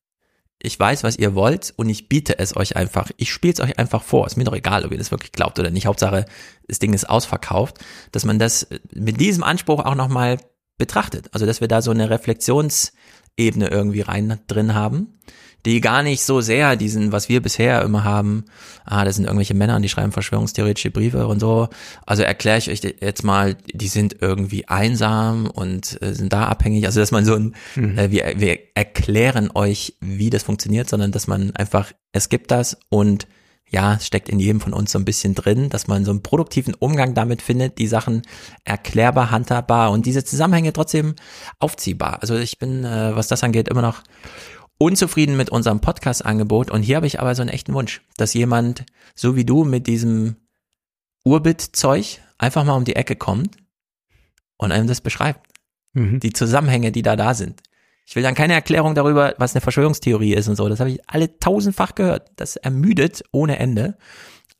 ich 0.62 0.78
weiß, 0.78 1.04
was 1.04 1.16
ihr 1.16 1.34
wollt 1.34 1.72
und 1.76 1.88
ich 1.88 2.08
biete 2.08 2.38
es 2.38 2.56
euch 2.56 2.76
einfach. 2.76 3.10
Ich 3.16 3.32
spiele 3.32 3.54
es 3.54 3.60
euch 3.60 3.78
einfach 3.78 4.02
vor. 4.02 4.26
Ist 4.26 4.36
mir 4.36 4.44
doch 4.44 4.54
egal, 4.54 4.84
ob 4.84 4.92
ihr 4.92 4.98
das 4.98 5.10
wirklich 5.10 5.32
glaubt 5.32 5.58
oder 5.58 5.70
nicht. 5.70 5.86
Hauptsache, 5.86 6.26
das 6.68 6.78
Ding 6.78 6.92
ist 6.92 7.08
ausverkauft. 7.08 7.78
Dass 8.12 8.24
man 8.24 8.38
das 8.38 8.68
mit 8.92 9.20
diesem 9.20 9.42
Anspruch 9.42 9.84
auch 9.84 9.94
nochmal 9.94 10.38
betrachtet. 10.76 11.30
Also, 11.32 11.46
dass 11.46 11.60
wir 11.60 11.68
da 11.68 11.80
so 11.80 11.90
eine 11.90 12.10
Reflexionsebene 12.10 13.68
irgendwie 13.68 14.02
rein 14.02 14.38
drin 14.48 14.74
haben 14.74 15.18
die 15.66 15.80
gar 15.80 16.02
nicht 16.02 16.22
so 16.22 16.40
sehr 16.40 16.76
diesen, 16.76 17.12
was 17.12 17.28
wir 17.28 17.42
bisher 17.42 17.82
immer 17.82 18.04
haben, 18.04 18.44
ah, 18.84 19.04
das 19.04 19.16
sind 19.16 19.24
irgendwelche 19.24 19.54
Männer, 19.54 19.78
die 19.80 19.88
schreiben 19.88 20.12
verschwörungstheoretische 20.12 20.90
Briefe 20.90 21.26
und 21.26 21.40
so. 21.40 21.68
Also 22.06 22.22
erkläre 22.22 22.58
ich 22.58 22.70
euch 22.70 22.80
jetzt 22.82 23.24
mal, 23.24 23.56
die 23.72 23.88
sind 23.88 24.16
irgendwie 24.20 24.68
einsam 24.68 25.46
und 25.46 26.00
äh, 26.02 26.14
sind 26.14 26.32
da 26.32 26.46
abhängig. 26.46 26.86
Also 26.86 27.00
dass 27.00 27.10
man 27.10 27.24
so 27.24 27.34
ein, 27.34 27.54
mhm. 27.74 27.98
äh, 27.98 28.10
wir, 28.10 28.34
wir 28.36 28.58
erklären 28.74 29.50
euch, 29.54 29.94
wie 30.00 30.30
das 30.30 30.42
funktioniert, 30.42 30.88
sondern 30.88 31.12
dass 31.12 31.26
man 31.26 31.54
einfach, 31.56 31.92
es 32.12 32.28
gibt 32.28 32.50
das 32.50 32.78
und 32.88 33.26
ja, 33.70 33.94
es 33.94 34.06
steckt 34.06 34.28
in 34.28 34.40
jedem 34.40 34.60
von 34.60 34.72
uns 34.72 34.90
so 34.90 34.98
ein 34.98 35.04
bisschen 35.04 35.36
drin, 35.36 35.70
dass 35.70 35.86
man 35.86 36.04
so 36.04 36.10
einen 36.10 36.22
produktiven 36.22 36.74
Umgang 36.74 37.14
damit 37.14 37.40
findet, 37.40 37.78
die 37.78 37.86
Sachen 37.86 38.22
erklärbar, 38.64 39.30
handhabbar 39.30 39.92
und 39.92 40.06
diese 40.06 40.24
Zusammenhänge 40.24 40.72
trotzdem 40.72 41.14
aufziehbar. 41.60 42.18
Also 42.20 42.36
ich 42.36 42.58
bin, 42.58 42.84
äh, 42.84 43.14
was 43.14 43.28
das 43.28 43.44
angeht, 43.44 43.68
immer 43.68 43.82
noch 43.82 44.02
unzufrieden 44.80 45.36
mit 45.36 45.50
unserem 45.50 45.80
Podcast-Angebot 45.80 46.70
und 46.70 46.82
hier 46.82 46.96
habe 46.96 47.06
ich 47.06 47.20
aber 47.20 47.34
so 47.34 47.42
einen 47.42 47.50
echten 47.50 47.74
Wunsch, 47.74 48.00
dass 48.16 48.32
jemand, 48.32 48.86
so 49.14 49.36
wie 49.36 49.44
du, 49.44 49.64
mit 49.64 49.86
diesem 49.86 50.36
Urbit-Zeug 51.22 52.20
einfach 52.38 52.64
mal 52.64 52.76
um 52.76 52.86
die 52.86 52.96
Ecke 52.96 53.14
kommt 53.14 53.56
und 54.56 54.72
einem 54.72 54.86
das 54.86 55.02
beschreibt. 55.02 55.46
Mhm. 55.92 56.20
Die 56.20 56.32
Zusammenhänge, 56.32 56.92
die 56.92 57.02
da 57.02 57.14
da 57.14 57.34
sind. 57.34 57.60
Ich 58.06 58.16
will 58.16 58.22
dann 58.22 58.34
keine 58.34 58.54
Erklärung 58.54 58.94
darüber, 58.94 59.34
was 59.36 59.54
eine 59.54 59.60
Verschwörungstheorie 59.60 60.32
ist 60.32 60.48
und 60.48 60.56
so. 60.56 60.68
Das 60.68 60.80
habe 60.80 60.90
ich 60.90 61.08
alle 61.08 61.38
tausendfach 61.38 61.94
gehört. 61.94 62.30
Das 62.36 62.56
ermüdet 62.56 63.22
ohne 63.32 63.58
Ende 63.58 63.98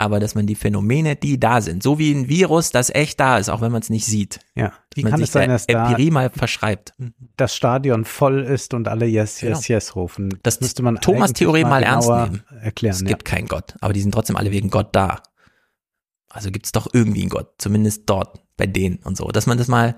aber 0.00 0.18
dass 0.18 0.34
man 0.34 0.46
die 0.46 0.54
Phänomene, 0.54 1.14
die 1.14 1.38
da 1.38 1.60
sind, 1.60 1.82
so 1.82 1.98
wie 1.98 2.10
ein 2.10 2.26
Virus, 2.26 2.70
das 2.70 2.88
echt 2.88 3.20
da 3.20 3.36
ist, 3.36 3.50
auch 3.50 3.60
wenn 3.60 3.70
man 3.70 3.82
es 3.82 3.90
nicht 3.90 4.06
sieht. 4.06 4.40
Ja. 4.54 4.72
Wie 4.94 5.02
kann 5.02 5.20
es 5.20 5.30
sein, 5.30 5.50
dass 5.50 5.66
Empirie 5.66 6.08
da 6.08 6.14
mal 6.14 6.30
verschreibt? 6.30 6.94
Das 7.36 7.54
Stadion 7.54 8.06
voll 8.06 8.40
ist 8.40 8.72
und 8.72 8.88
alle 8.88 9.04
Yes, 9.04 9.42
Yes, 9.42 9.66
genau. 9.66 9.76
Yes 9.76 9.96
rufen. 9.96 10.30
Das, 10.42 10.54
das 10.54 10.60
müsste 10.62 10.82
man 10.82 10.96
Thomas-Theorie 10.96 11.64
mal, 11.64 11.68
mal 11.68 11.82
ernst 11.82 12.08
nehmen. 12.08 12.42
Erklären, 12.62 12.94
es 12.94 13.04
gibt 13.04 13.26
keinen 13.26 13.46
Gott, 13.46 13.74
aber 13.82 13.92
die 13.92 14.00
sind 14.00 14.12
trotzdem 14.12 14.36
alle 14.36 14.50
wegen 14.50 14.70
Gott 14.70 14.88
da. 14.96 15.22
Also 16.30 16.50
gibt 16.50 16.64
es 16.64 16.72
doch 16.72 16.88
irgendwie 16.94 17.20
einen 17.20 17.28
Gott, 17.28 17.52
zumindest 17.58 18.04
dort 18.06 18.40
bei 18.56 18.66
denen 18.66 19.00
und 19.04 19.18
so. 19.18 19.28
Dass 19.28 19.46
man 19.46 19.58
das 19.58 19.68
mal 19.68 19.96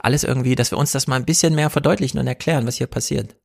alles 0.00 0.24
irgendwie, 0.24 0.56
dass 0.56 0.72
wir 0.72 0.78
uns 0.78 0.90
das 0.90 1.06
mal 1.06 1.16
ein 1.16 1.26
bisschen 1.26 1.54
mehr 1.54 1.70
verdeutlichen 1.70 2.18
und 2.18 2.26
erklären, 2.26 2.66
was 2.66 2.76
hier 2.76 2.88
passiert. 2.88 3.36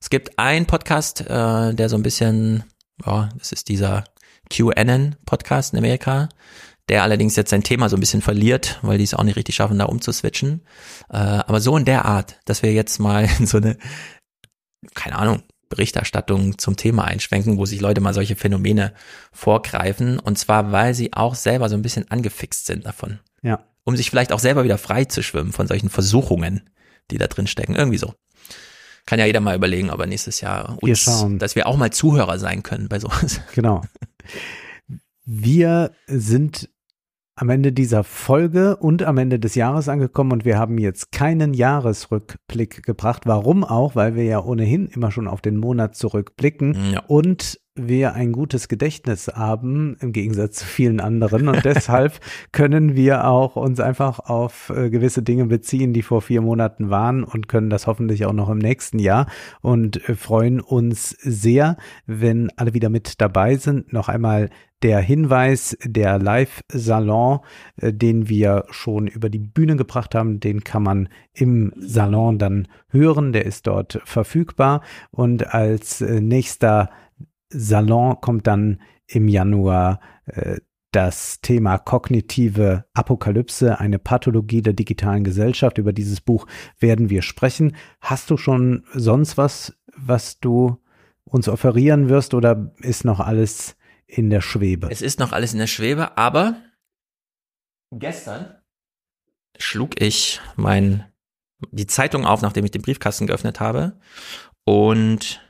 Es 0.00 0.08
gibt 0.08 0.38
einen 0.38 0.66
Podcast, 0.66 1.22
äh, 1.22 1.74
der 1.74 1.88
so 1.88 1.96
ein 1.96 2.04
bisschen, 2.04 2.62
ja, 3.04 3.28
das 3.36 3.50
ist 3.50 3.68
dieser 3.68 4.04
QAnon-Podcast 4.50 5.72
in 5.72 5.78
Amerika, 5.78 6.28
der 6.88 7.02
allerdings 7.02 7.36
jetzt 7.36 7.50
sein 7.50 7.62
Thema 7.62 7.88
so 7.88 7.96
ein 7.96 8.00
bisschen 8.00 8.22
verliert, 8.22 8.78
weil 8.82 8.98
die 8.98 9.04
es 9.04 9.14
auch 9.14 9.22
nicht 9.22 9.36
richtig 9.36 9.54
schaffen, 9.54 9.78
da 9.78 9.84
umzuswitchen. 9.86 10.62
Äh, 11.10 11.16
aber 11.16 11.60
so 11.60 11.76
in 11.76 11.84
der 11.84 12.04
Art, 12.04 12.40
dass 12.44 12.62
wir 12.62 12.72
jetzt 12.72 12.98
mal 12.98 13.28
in 13.38 13.46
so 13.46 13.58
eine, 13.58 13.78
keine 14.94 15.16
Ahnung, 15.16 15.42
Berichterstattung 15.68 16.58
zum 16.58 16.76
Thema 16.76 17.04
einschwenken, 17.04 17.56
wo 17.56 17.64
sich 17.64 17.80
Leute 17.80 18.02
mal 18.02 18.12
solche 18.12 18.36
Phänomene 18.36 18.92
vorgreifen. 19.32 20.18
Und 20.18 20.38
zwar, 20.38 20.70
weil 20.70 20.92
sie 20.92 21.14
auch 21.14 21.34
selber 21.34 21.70
so 21.70 21.76
ein 21.76 21.82
bisschen 21.82 22.10
angefixt 22.10 22.66
sind 22.66 22.84
davon. 22.84 23.20
Ja. 23.42 23.64
Um 23.84 23.96
sich 23.96 24.10
vielleicht 24.10 24.32
auch 24.32 24.38
selber 24.38 24.64
wieder 24.64 24.76
frei 24.76 25.06
zu 25.06 25.22
schwimmen 25.22 25.52
von 25.52 25.66
solchen 25.66 25.88
Versuchungen, 25.88 26.68
die 27.10 27.16
da 27.16 27.26
drin 27.26 27.46
stecken. 27.46 27.74
Irgendwie 27.74 27.96
so. 27.96 28.12
Kann 29.06 29.18
ja 29.18 29.26
jeder 29.26 29.40
mal 29.40 29.56
überlegen, 29.56 29.90
aber 29.90 30.06
nächstes 30.06 30.40
Jahr 30.40 30.78
uns, 30.80 31.06
wir 31.06 31.38
dass 31.38 31.56
wir 31.56 31.66
auch 31.66 31.76
mal 31.76 31.90
Zuhörer 31.90 32.38
sein 32.38 32.62
können 32.62 32.88
bei 32.88 32.98
sowas. 32.98 33.40
Genau. 33.54 33.82
Wir 35.24 35.92
sind 36.06 36.68
am 37.34 37.48
Ende 37.48 37.72
dieser 37.72 38.04
Folge 38.04 38.76
und 38.76 39.02
am 39.02 39.18
Ende 39.18 39.38
des 39.38 39.54
Jahres 39.54 39.88
angekommen 39.88 40.32
und 40.32 40.44
wir 40.44 40.58
haben 40.58 40.78
jetzt 40.78 41.12
keinen 41.12 41.54
Jahresrückblick 41.54 42.82
gebracht. 42.82 43.22
Warum 43.24 43.64
auch? 43.64 43.96
Weil 43.96 44.14
wir 44.14 44.24
ja 44.24 44.42
ohnehin 44.42 44.86
immer 44.86 45.10
schon 45.10 45.28
auf 45.28 45.40
den 45.40 45.56
Monat 45.56 45.96
zurückblicken 45.96 46.92
ja. 46.92 47.02
und 47.06 47.58
wir 47.74 48.12
ein 48.12 48.32
gutes 48.32 48.68
Gedächtnis 48.68 49.28
haben, 49.28 49.96
im 50.00 50.12
Gegensatz 50.12 50.56
zu 50.56 50.66
vielen 50.66 51.00
anderen. 51.00 51.48
Und 51.48 51.64
deshalb 51.64 52.20
können 52.52 52.94
wir 52.94 53.26
auch 53.26 53.56
uns 53.56 53.80
einfach 53.80 54.18
auf 54.18 54.70
äh, 54.70 54.90
gewisse 54.90 55.22
Dinge 55.22 55.46
beziehen, 55.46 55.94
die 55.94 56.02
vor 56.02 56.20
vier 56.20 56.42
Monaten 56.42 56.90
waren 56.90 57.24
und 57.24 57.48
können 57.48 57.70
das 57.70 57.86
hoffentlich 57.86 58.26
auch 58.26 58.34
noch 58.34 58.50
im 58.50 58.58
nächsten 58.58 58.98
Jahr 58.98 59.26
und 59.62 60.06
äh, 60.08 60.14
freuen 60.14 60.60
uns 60.60 61.10
sehr, 61.20 61.78
wenn 62.06 62.50
alle 62.56 62.74
wieder 62.74 62.90
mit 62.90 63.20
dabei 63.22 63.56
sind. 63.56 63.90
Noch 63.92 64.10
einmal 64.10 64.50
der 64.82 65.00
Hinweis, 65.00 65.76
der 65.82 66.18
Live-Salon, 66.18 67.40
äh, 67.76 67.92
den 67.94 68.28
wir 68.28 68.66
schon 68.68 69.06
über 69.06 69.30
die 69.30 69.38
Bühne 69.38 69.76
gebracht 69.76 70.14
haben, 70.14 70.40
den 70.40 70.62
kann 70.62 70.82
man 70.82 71.08
im 71.32 71.72
Salon 71.78 72.38
dann 72.38 72.68
hören. 72.88 73.32
Der 73.32 73.46
ist 73.46 73.66
dort 73.66 74.02
verfügbar. 74.04 74.82
Und 75.10 75.54
als 75.54 76.02
nächster 76.02 76.90
Salon 77.52 78.20
kommt 78.20 78.46
dann 78.46 78.80
im 79.06 79.28
Januar 79.28 80.00
äh, 80.26 80.58
das 80.92 81.40
Thema 81.40 81.78
kognitive 81.78 82.84
Apokalypse, 82.92 83.80
eine 83.80 83.98
Pathologie 83.98 84.60
der 84.60 84.74
digitalen 84.74 85.24
Gesellschaft. 85.24 85.78
Über 85.78 85.92
dieses 85.92 86.20
Buch 86.20 86.46
werden 86.78 87.08
wir 87.08 87.22
sprechen. 87.22 87.76
Hast 88.00 88.30
du 88.30 88.36
schon 88.36 88.84
sonst 88.92 89.38
was, 89.38 89.74
was 89.96 90.38
du 90.38 90.82
uns 91.24 91.48
offerieren 91.48 92.10
wirst 92.10 92.34
oder 92.34 92.74
ist 92.80 93.04
noch 93.04 93.20
alles 93.20 93.76
in 94.06 94.28
der 94.28 94.42
Schwebe? 94.42 94.88
Es 94.90 95.00
ist 95.00 95.18
noch 95.18 95.32
alles 95.32 95.54
in 95.54 95.58
der 95.58 95.66
Schwebe, 95.66 96.18
aber 96.18 96.56
gestern 97.90 98.54
schlug 99.58 100.00
ich 100.00 100.40
mein, 100.56 101.06
die 101.70 101.86
Zeitung 101.86 102.26
auf, 102.26 102.42
nachdem 102.42 102.66
ich 102.66 102.70
den 102.70 102.82
Briefkasten 102.82 103.26
geöffnet 103.26 103.60
habe 103.60 103.98
und 104.64 105.40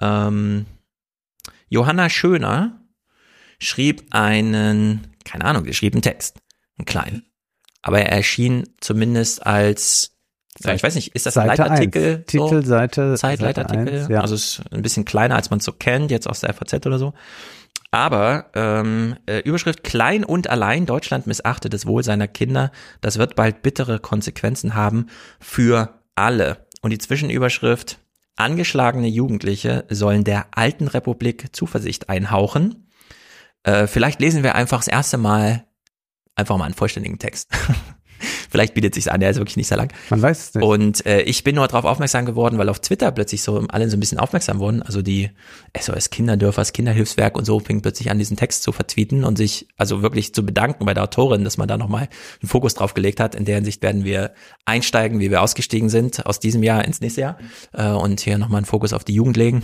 ähm, 0.00 0.66
Johanna 1.68 2.08
Schöner 2.10 2.80
schrieb 3.58 4.06
einen, 4.10 5.14
keine 5.24 5.44
Ahnung, 5.44 5.64
sie 5.64 5.74
schrieb 5.74 5.94
einen 5.94 6.02
Text, 6.02 6.38
einen 6.78 6.86
kleinen. 6.86 7.26
aber 7.82 8.00
er 8.00 8.10
erschien 8.12 8.68
zumindest 8.80 9.46
als, 9.46 10.16
ja, 10.58 10.74
ich 10.74 10.82
weiß 10.82 10.94
nicht, 10.96 11.14
ist 11.14 11.26
das 11.26 11.36
ein 11.36 11.46
Seite 11.48 11.62
Leitartikel? 11.62 12.16
eins. 12.16 12.26
Titel, 12.26 12.64
Seite- 12.64 13.14
Zeitleitartikel. 13.16 13.86
Seite 13.86 14.00
eins, 14.00 14.08
ja. 14.08 14.20
Also 14.20 14.34
es 14.34 14.58
ist 14.58 14.72
ein 14.72 14.82
bisschen 14.82 15.04
kleiner, 15.04 15.36
als 15.36 15.50
man 15.50 15.58
es 15.60 15.64
so 15.64 15.72
kennt, 15.72 16.10
jetzt 16.10 16.28
aus 16.28 16.40
der 16.40 16.52
FAZ 16.52 16.86
oder 16.86 16.98
so. 16.98 17.14
Aber 17.92 18.50
ähm, 18.54 19.16
äh, 19.26 19.40
Überschrift 19.40 19.82
Klein 19.82 20.24
und 20.24 20.48
allein 20.48 20.86
Deutschland 20.86 21.26
missachtet 21.26 21.74
das 21.74 21.86
Wohl 21.86 22.04
seiner 22.04 22.28
Kinder. 22.28 22.70
Das 23.00 23.18
wird 23.18 23.34
bald 23.34 23.62
bittere 23.62 23.98
Konsequenzen 23.98 24.74
haben 24.74 25.06
für 25.40 26.00
alle. 26.14 26.66
Und 26.82 26.90
die 26.90 26.98
Zwischenüberschrift 26.98 27.98
Angeschlagene 28.40 29.08
Jugendliche 29.08 29.84
sollen 29.88 30.24
der 30.24 30.46
alten 30.52 30.88
Republik 30.88 31.54
Zuversicht 31.54 32.08
einhauchen. 32.08 32.88
Äh, 33.62 33.86
vielleicht 33.86 34.20
lesen 34.20 34.42
wir 34.42 34.54
einfach 34.54 34.78
das 34.78 34.88
erste 34.88 35.18
Mal 35.18 35.66
einfach 36.34 36.56
mal 36.56 36.64
einen 36.64 36.74
vollständigen 36.74 37.18
Text. 37.18 37.50
vielleicht 38.50 38.74
bietet 38.74 38.94
sich's 38.94 39.08
an, 39.08 39.20
der 39.20 39.30
ist 39.30 39.36
wirklich 39.36 39.56
nicht 39.56 39.68
sehr 39.68 39.78
lang. 39.78 39.92
Man 40.10 40.22
weiß 40.22 40.38
es 40.38 40.54
nicht. 40.54 40.64
Und 40.64 41.06
äh, 41.06 41.22
ich 41.22 41.44
bin 41.44 41.54
nur 41.54 41.66
darauf 41.66 41.84
aufmerksam 41.84 42.26
geworden, 42.26 42.58
weil 42.58 42.68
auf 42.68 42.80
Twitter 42.80 43.10
plötzlich 43.12 43.42
so 43.42 43.64
alle 43.68 43.88
so 43.88 43.96
ein 43.96 44.00
bisschen 44.00 44.18
aufmerksam 44.18 44.58
wurden. 44.58 44.82
Also 44.82 45.02
die 45.02 45.30
SOS 45.78 46.10
Kinderdörfers 46.10 46.72
Kinderhilfswerk 46.72 47.36
und 47.36 47.44
so 47.44 47.60
fing 47.60 47.82
plötzlich 47.82 48.10
an, 48.10 48.18
diesen 48.18 48.36
Text 48.36 48.62
zu 48.62 48.72
vertweeten 48.72 49.24
und 49.24 49.36
sich 49.36 49.68
also 49.76 50.02
wirklich 50.02 50.34
zu 50.34 50.44
bedanken 50.44 50.84
bei 50.84 50.94
der 50.94 51.04
Autorin, 51.04 51.44
dass 51.44 51.56
man 51.56 51.68
da 51.68 51.76
nochmal 51.76 52.08
einen 52.42 52.48
Fokus 52.48 52.74
drauf 52.74 52.94
gelegt 52.94 53.20
hat. 53.20 53.34
In 53.34 53.44
der 53.44 53.56
Hinsicht 53.56 53.82
werden 53.82 54.04
wir 54.04 54.32
einsteigen, 54.64 55.20
wie 55.20 55.30
wir 55.30 55.42
ausgestiegen 55.42 55.88
sind 55.88 56.26
aus 56.26 56.40
diesem 56.40 56.62
Jahr 56.62 56.84
ins 56.84 57.00
nächste 57.00 57.22
Jahr 57.22 57.38
äh, 57.72 57.88
und 57.88 58.20
hier 58.20 58.38
nochmal 58.38 58.58
einen 58.58 58.66
Fokus 58.66 58.92
auf 58.92 59.04
die 59.04 59.14
Jugend 59.14 59.36
legen. 59.36 59.62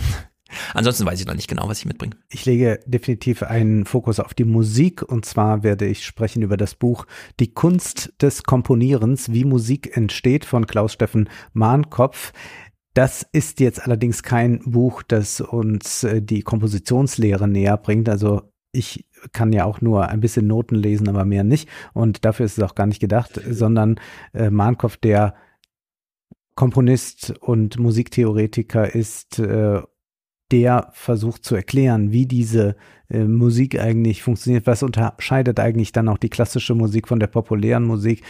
Ansonsten 0.73 1.05
weiß 1.05 1.19
ich 1.19 1.27
noch 1.27 1.35
nicht 1.35 1.47
genau, 1.47 1.67
was 1.67 1.79
ich 1.79 1.85
mitbringe. 1.85 2.15
Ich 2.29 2.45
lege 2.45 2.79
definitiv 2.85 3.43
einen 3.43 3.85
Fokus 3.85 4.19
auf 4.19 4.33
die 4.33 4.45
Musik 4.45 5.01
und 5.01 5.25
zwar 5.25 5.63
werde 5.63 5.85
ich 5.85 6.05
sprechen 6.05 6.41
über 6.41 6.57
das 6.57 6.75
Buch 6.75 7.05
Die 7.39 7.53
Kunst 7.53 8.13
des 8.21 8.43
Komponierens, 8.43 9.31
wie 9.31 9.45
Musik 9.45 9.95
entsteht 9.95 10.45
von 10.45 10.67
Klaus 10.67 10.93
Steffen 10.93 11.29
Mahnkopf. 11.53 12.33
Das 12.93 13.27
ist 13.31 13.59
jetzt 13.59 13.83
allerdings 13.83 14.23
kein 14.23 14.59
Buch, 14.59 15.03
das 15.03 15.39
uns 15.41 16.03
äh, 16.03 16.21
die 16.21 16.41
Kompositionslehre 16.41 17.47
näher 17.47 17.77
bringt. 17.77 18.09
Also 18.09 18.41
ich 18.71 19.05
kann 19.33 19.53
ja 19.53 19.65
auch 19.65 19.81
nur 19.81 20.09
ein 20.09 20.19
bisschen 20.19 20.47
Noten 20.47 20.75
lesen, 20.75 21.07
aber 21.09 21.25
mehr 21.25 21.43
nicht. 21.43 21.69
Und 21.93 22.25
dafür 22.25 22.45
ist 22.45 22.57
es 22.57 22.63
auch 22.63 22.75
gar 22.75 22.87
nicht 22.87 22.99
gedacht, 22.99 23.39
sondern 23.49 23.99
äh, 24.33 24.49
Mahnkopf, 24.49 24.97
der 24.97 25.35
Komponist 26.55 27.35
und 27.39 27.77
Musiktheoretiker 27.77 28.93
ist, 28.93 29.37
äh, 29.39 29.81
der 30.51 30.89
versucht 30.93 31.43
zu 31.43 31.55
erklären, 31.55 32.11
wie 32.11 32.25
diese 32.25 32.75
äh, 33.09 33.23
Musik 33.23 33.79
eigentlich 33.79 34.23
funktioniert. 34.23 34.67
Was 34.67 34.83
unterscheidet 34.83 35.59
eigentlich 35.59 35.91
dann 35.91 36.09
auch 36.09 36.17
die 36.17 36.29
klassische 36.29 36.75
Musik 36.75 37.07
von 37.07 37.19
der 37.19 37.27
populären 37.27 37.83
Musik? 37.83 38.23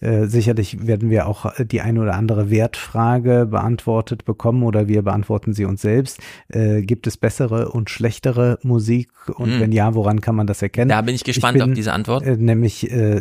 Äh, 0.00 0.26
sicherlich 0.26 0.86
werden 0.86 1.10
wir 1.10 1.26
auch 1.26 1.52
die 1.58 1.80
eine 1.80 2.00
oder 2.00 2.14
andere 2.14 2.50
Wertfrage 2.50 3.46
beantwortet 3.46 4.24
bekommen 4.24 4.62
oder 4.62 4.88
wir 4.88 5.02
beantworten 5.02 5.52
sie 5.52 5.64
uns 5.64 5.82
selbst. 5.82 6.20
Äh, 6.48 6.82
gibt 6.82 7.06
es 7.06 7.16
bessere 7.16 7.70
und 7.70 7.90
schlechtere 7.90 8.58
Musik? 8.62 9.10
Und 9.36 9.52
Hm. 9.52 9.60
wenn 9.60 9.72
ja, 9.72 9.94
woran 9.94 10.20
kann 10.20 10.34
man 10.36 10.46
das 10.46 10.62
erkennen? 10.62 10.88
Da 10.88 11.02
bin 11.02 11.14
ich 11.14 11.24
gespannt 11.24 11.58
bin, 11.58 11.70
auf 11.70 11.74
diese 11.74 11.92
Antwort. 11.92 12.24
Äh, 12.24 12.36
nämlich 12.36 12.90
äh, 12.90 13.20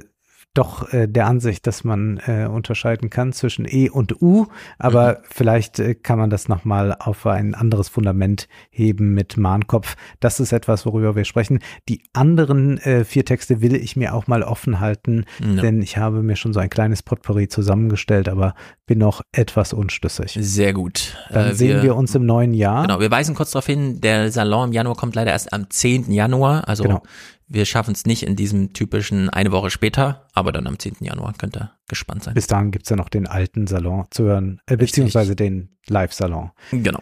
doch 0.53 0.93
äh, 0.93 1.07
der 1.07 1.25
Ansicht, 1.27 1.65
dass 1.65 1.83
man 1.83 2.17
äh, 2.27 2.45
unterscheiden 2.45 3.09
kann 3.09 3.33
zwischen 3.33 3.65
E 3.67 3.89
und 3.89 4.21
U, 4.21 4.47
aber 4.77 5.13
Mhm. 5.13 5.17
vielleicht 5.29 5.79
äh, 5.79 5.95
kann 5.95 6.19
man 6.19 6.29
das 6.29 6.47
nochmal 6.47 6.95
auf 6.99 7.25
ein 7.25 7.55
anderes 7.55 7.89
Fundament 7.89 8.47
heben 8.69 9.13
mit 9.13 9.35
Mahnkopf. 9.37 9.95
Das 10.19 10.39
ist 10.39 10.51
etwas, 10.53 10.85
worüber 10.85 11.15
wir 11.15 11.25
sprechen. 11.25 11.59
Die 11.89 12.03
anderen 12.13 12.77
äh, 12.79 13.03
vier 13.03 13.25
Texte 13.25 13.61
will 13.61 13.73
ich 13.75 13.95
mir 13.95 14.13
auch 14.13 14.27
mal 14.27 14.43
offen 14.43 14.79
halten, 14.79 15.25
Ja. 15.39 15.61
denn 15.61 15.81
ich 15.81 15.97
habe 15.97 16.21
mir 16.21 16.35
schon 16.35 16.53
so 16.53 16.59
ein 16.59 16.69
kleines 16.69 17.01
Potpourri 17.03 17.47
zusammengestellt, 17.47 18.29
aber 18.29 18.53
bin 18.85 18.99
noch 18.99 19.21
etwas 19.31 19.73
unschlüssig. 19.73 20.37
Sehr 20.39 20.73
gut. 20.73 21.17
Dann 21.31 21.51
Äh, 21.51 21.53
sehen 21.55 21.81
wir 21.81 21.95
uns 21.95 22.13
im 22.15 22.25
neuen 22.25 22.53
Jahr. 22.53 22.83
Genau, 22.83 22.99
wir 22.99 23.09
weisen 23.09 23.33
kurz 23.33 23.51
darauf 23.51 23.65
hin, 23.65 24.01
der 24.01 24.31
Salon 24.31 24.67
im 24.69 24.73
Januar 24.73 24.95
kommt 24.95 25.15
leider 25.15 25.31
erst 25.31 25.51
am 25.53 25.69
10. 25.69 26.11
Januar. 26.11 26.67
Also 26.67 26.83
Genau. 26.83 27.01
Wir 27.47 27.65
schaffen 27.65 27.93
es 27.93 28.05
nicht 28.05 28.23
in 28.23 28.35
diesem 28.35 28.73
typischen 28.73 29.29
eine 29.29 29.51
Woche 29.51 29.69
später, 29.69 30.27
aber 30.33 30.51
dann 30.51 30.67
am 30.67 30.79
10. 30.79 30.97
Januar 31.01 31.33
könnt 31.33 31.55
ihr 31.57 31.71
gespannt 31.87 32.23
sein. 32.23 32.33
Bis 32.33 32.47
dahin 32.47 32.71
gibt's 32.71 32.89
ja 32.89 32.95
noch 32.95 33.09
den 33.09 33.27
alten 33.27 33.67
Salon 33.67 34.05
zu 34.11 34.23
hören, 34.23 34.61
äh, 34.65 34.77
beziehungsweise 34.77 35.35
den 35.35 35.77
Live-Salon. 35.87 36.51
Genau. 36.71 37.01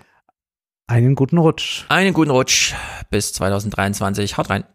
Einen 0.87 1.15
guten 1.15 1.37
Rutsch. 1.37 1.85
Einen 1.89 2.13
guten 2.13 2.31
Rutsch 2.31 2.73
bis 3.09 3.33
2023. 3.33 4.37
Haut 4.37 4.49
rein. 4.49 4.65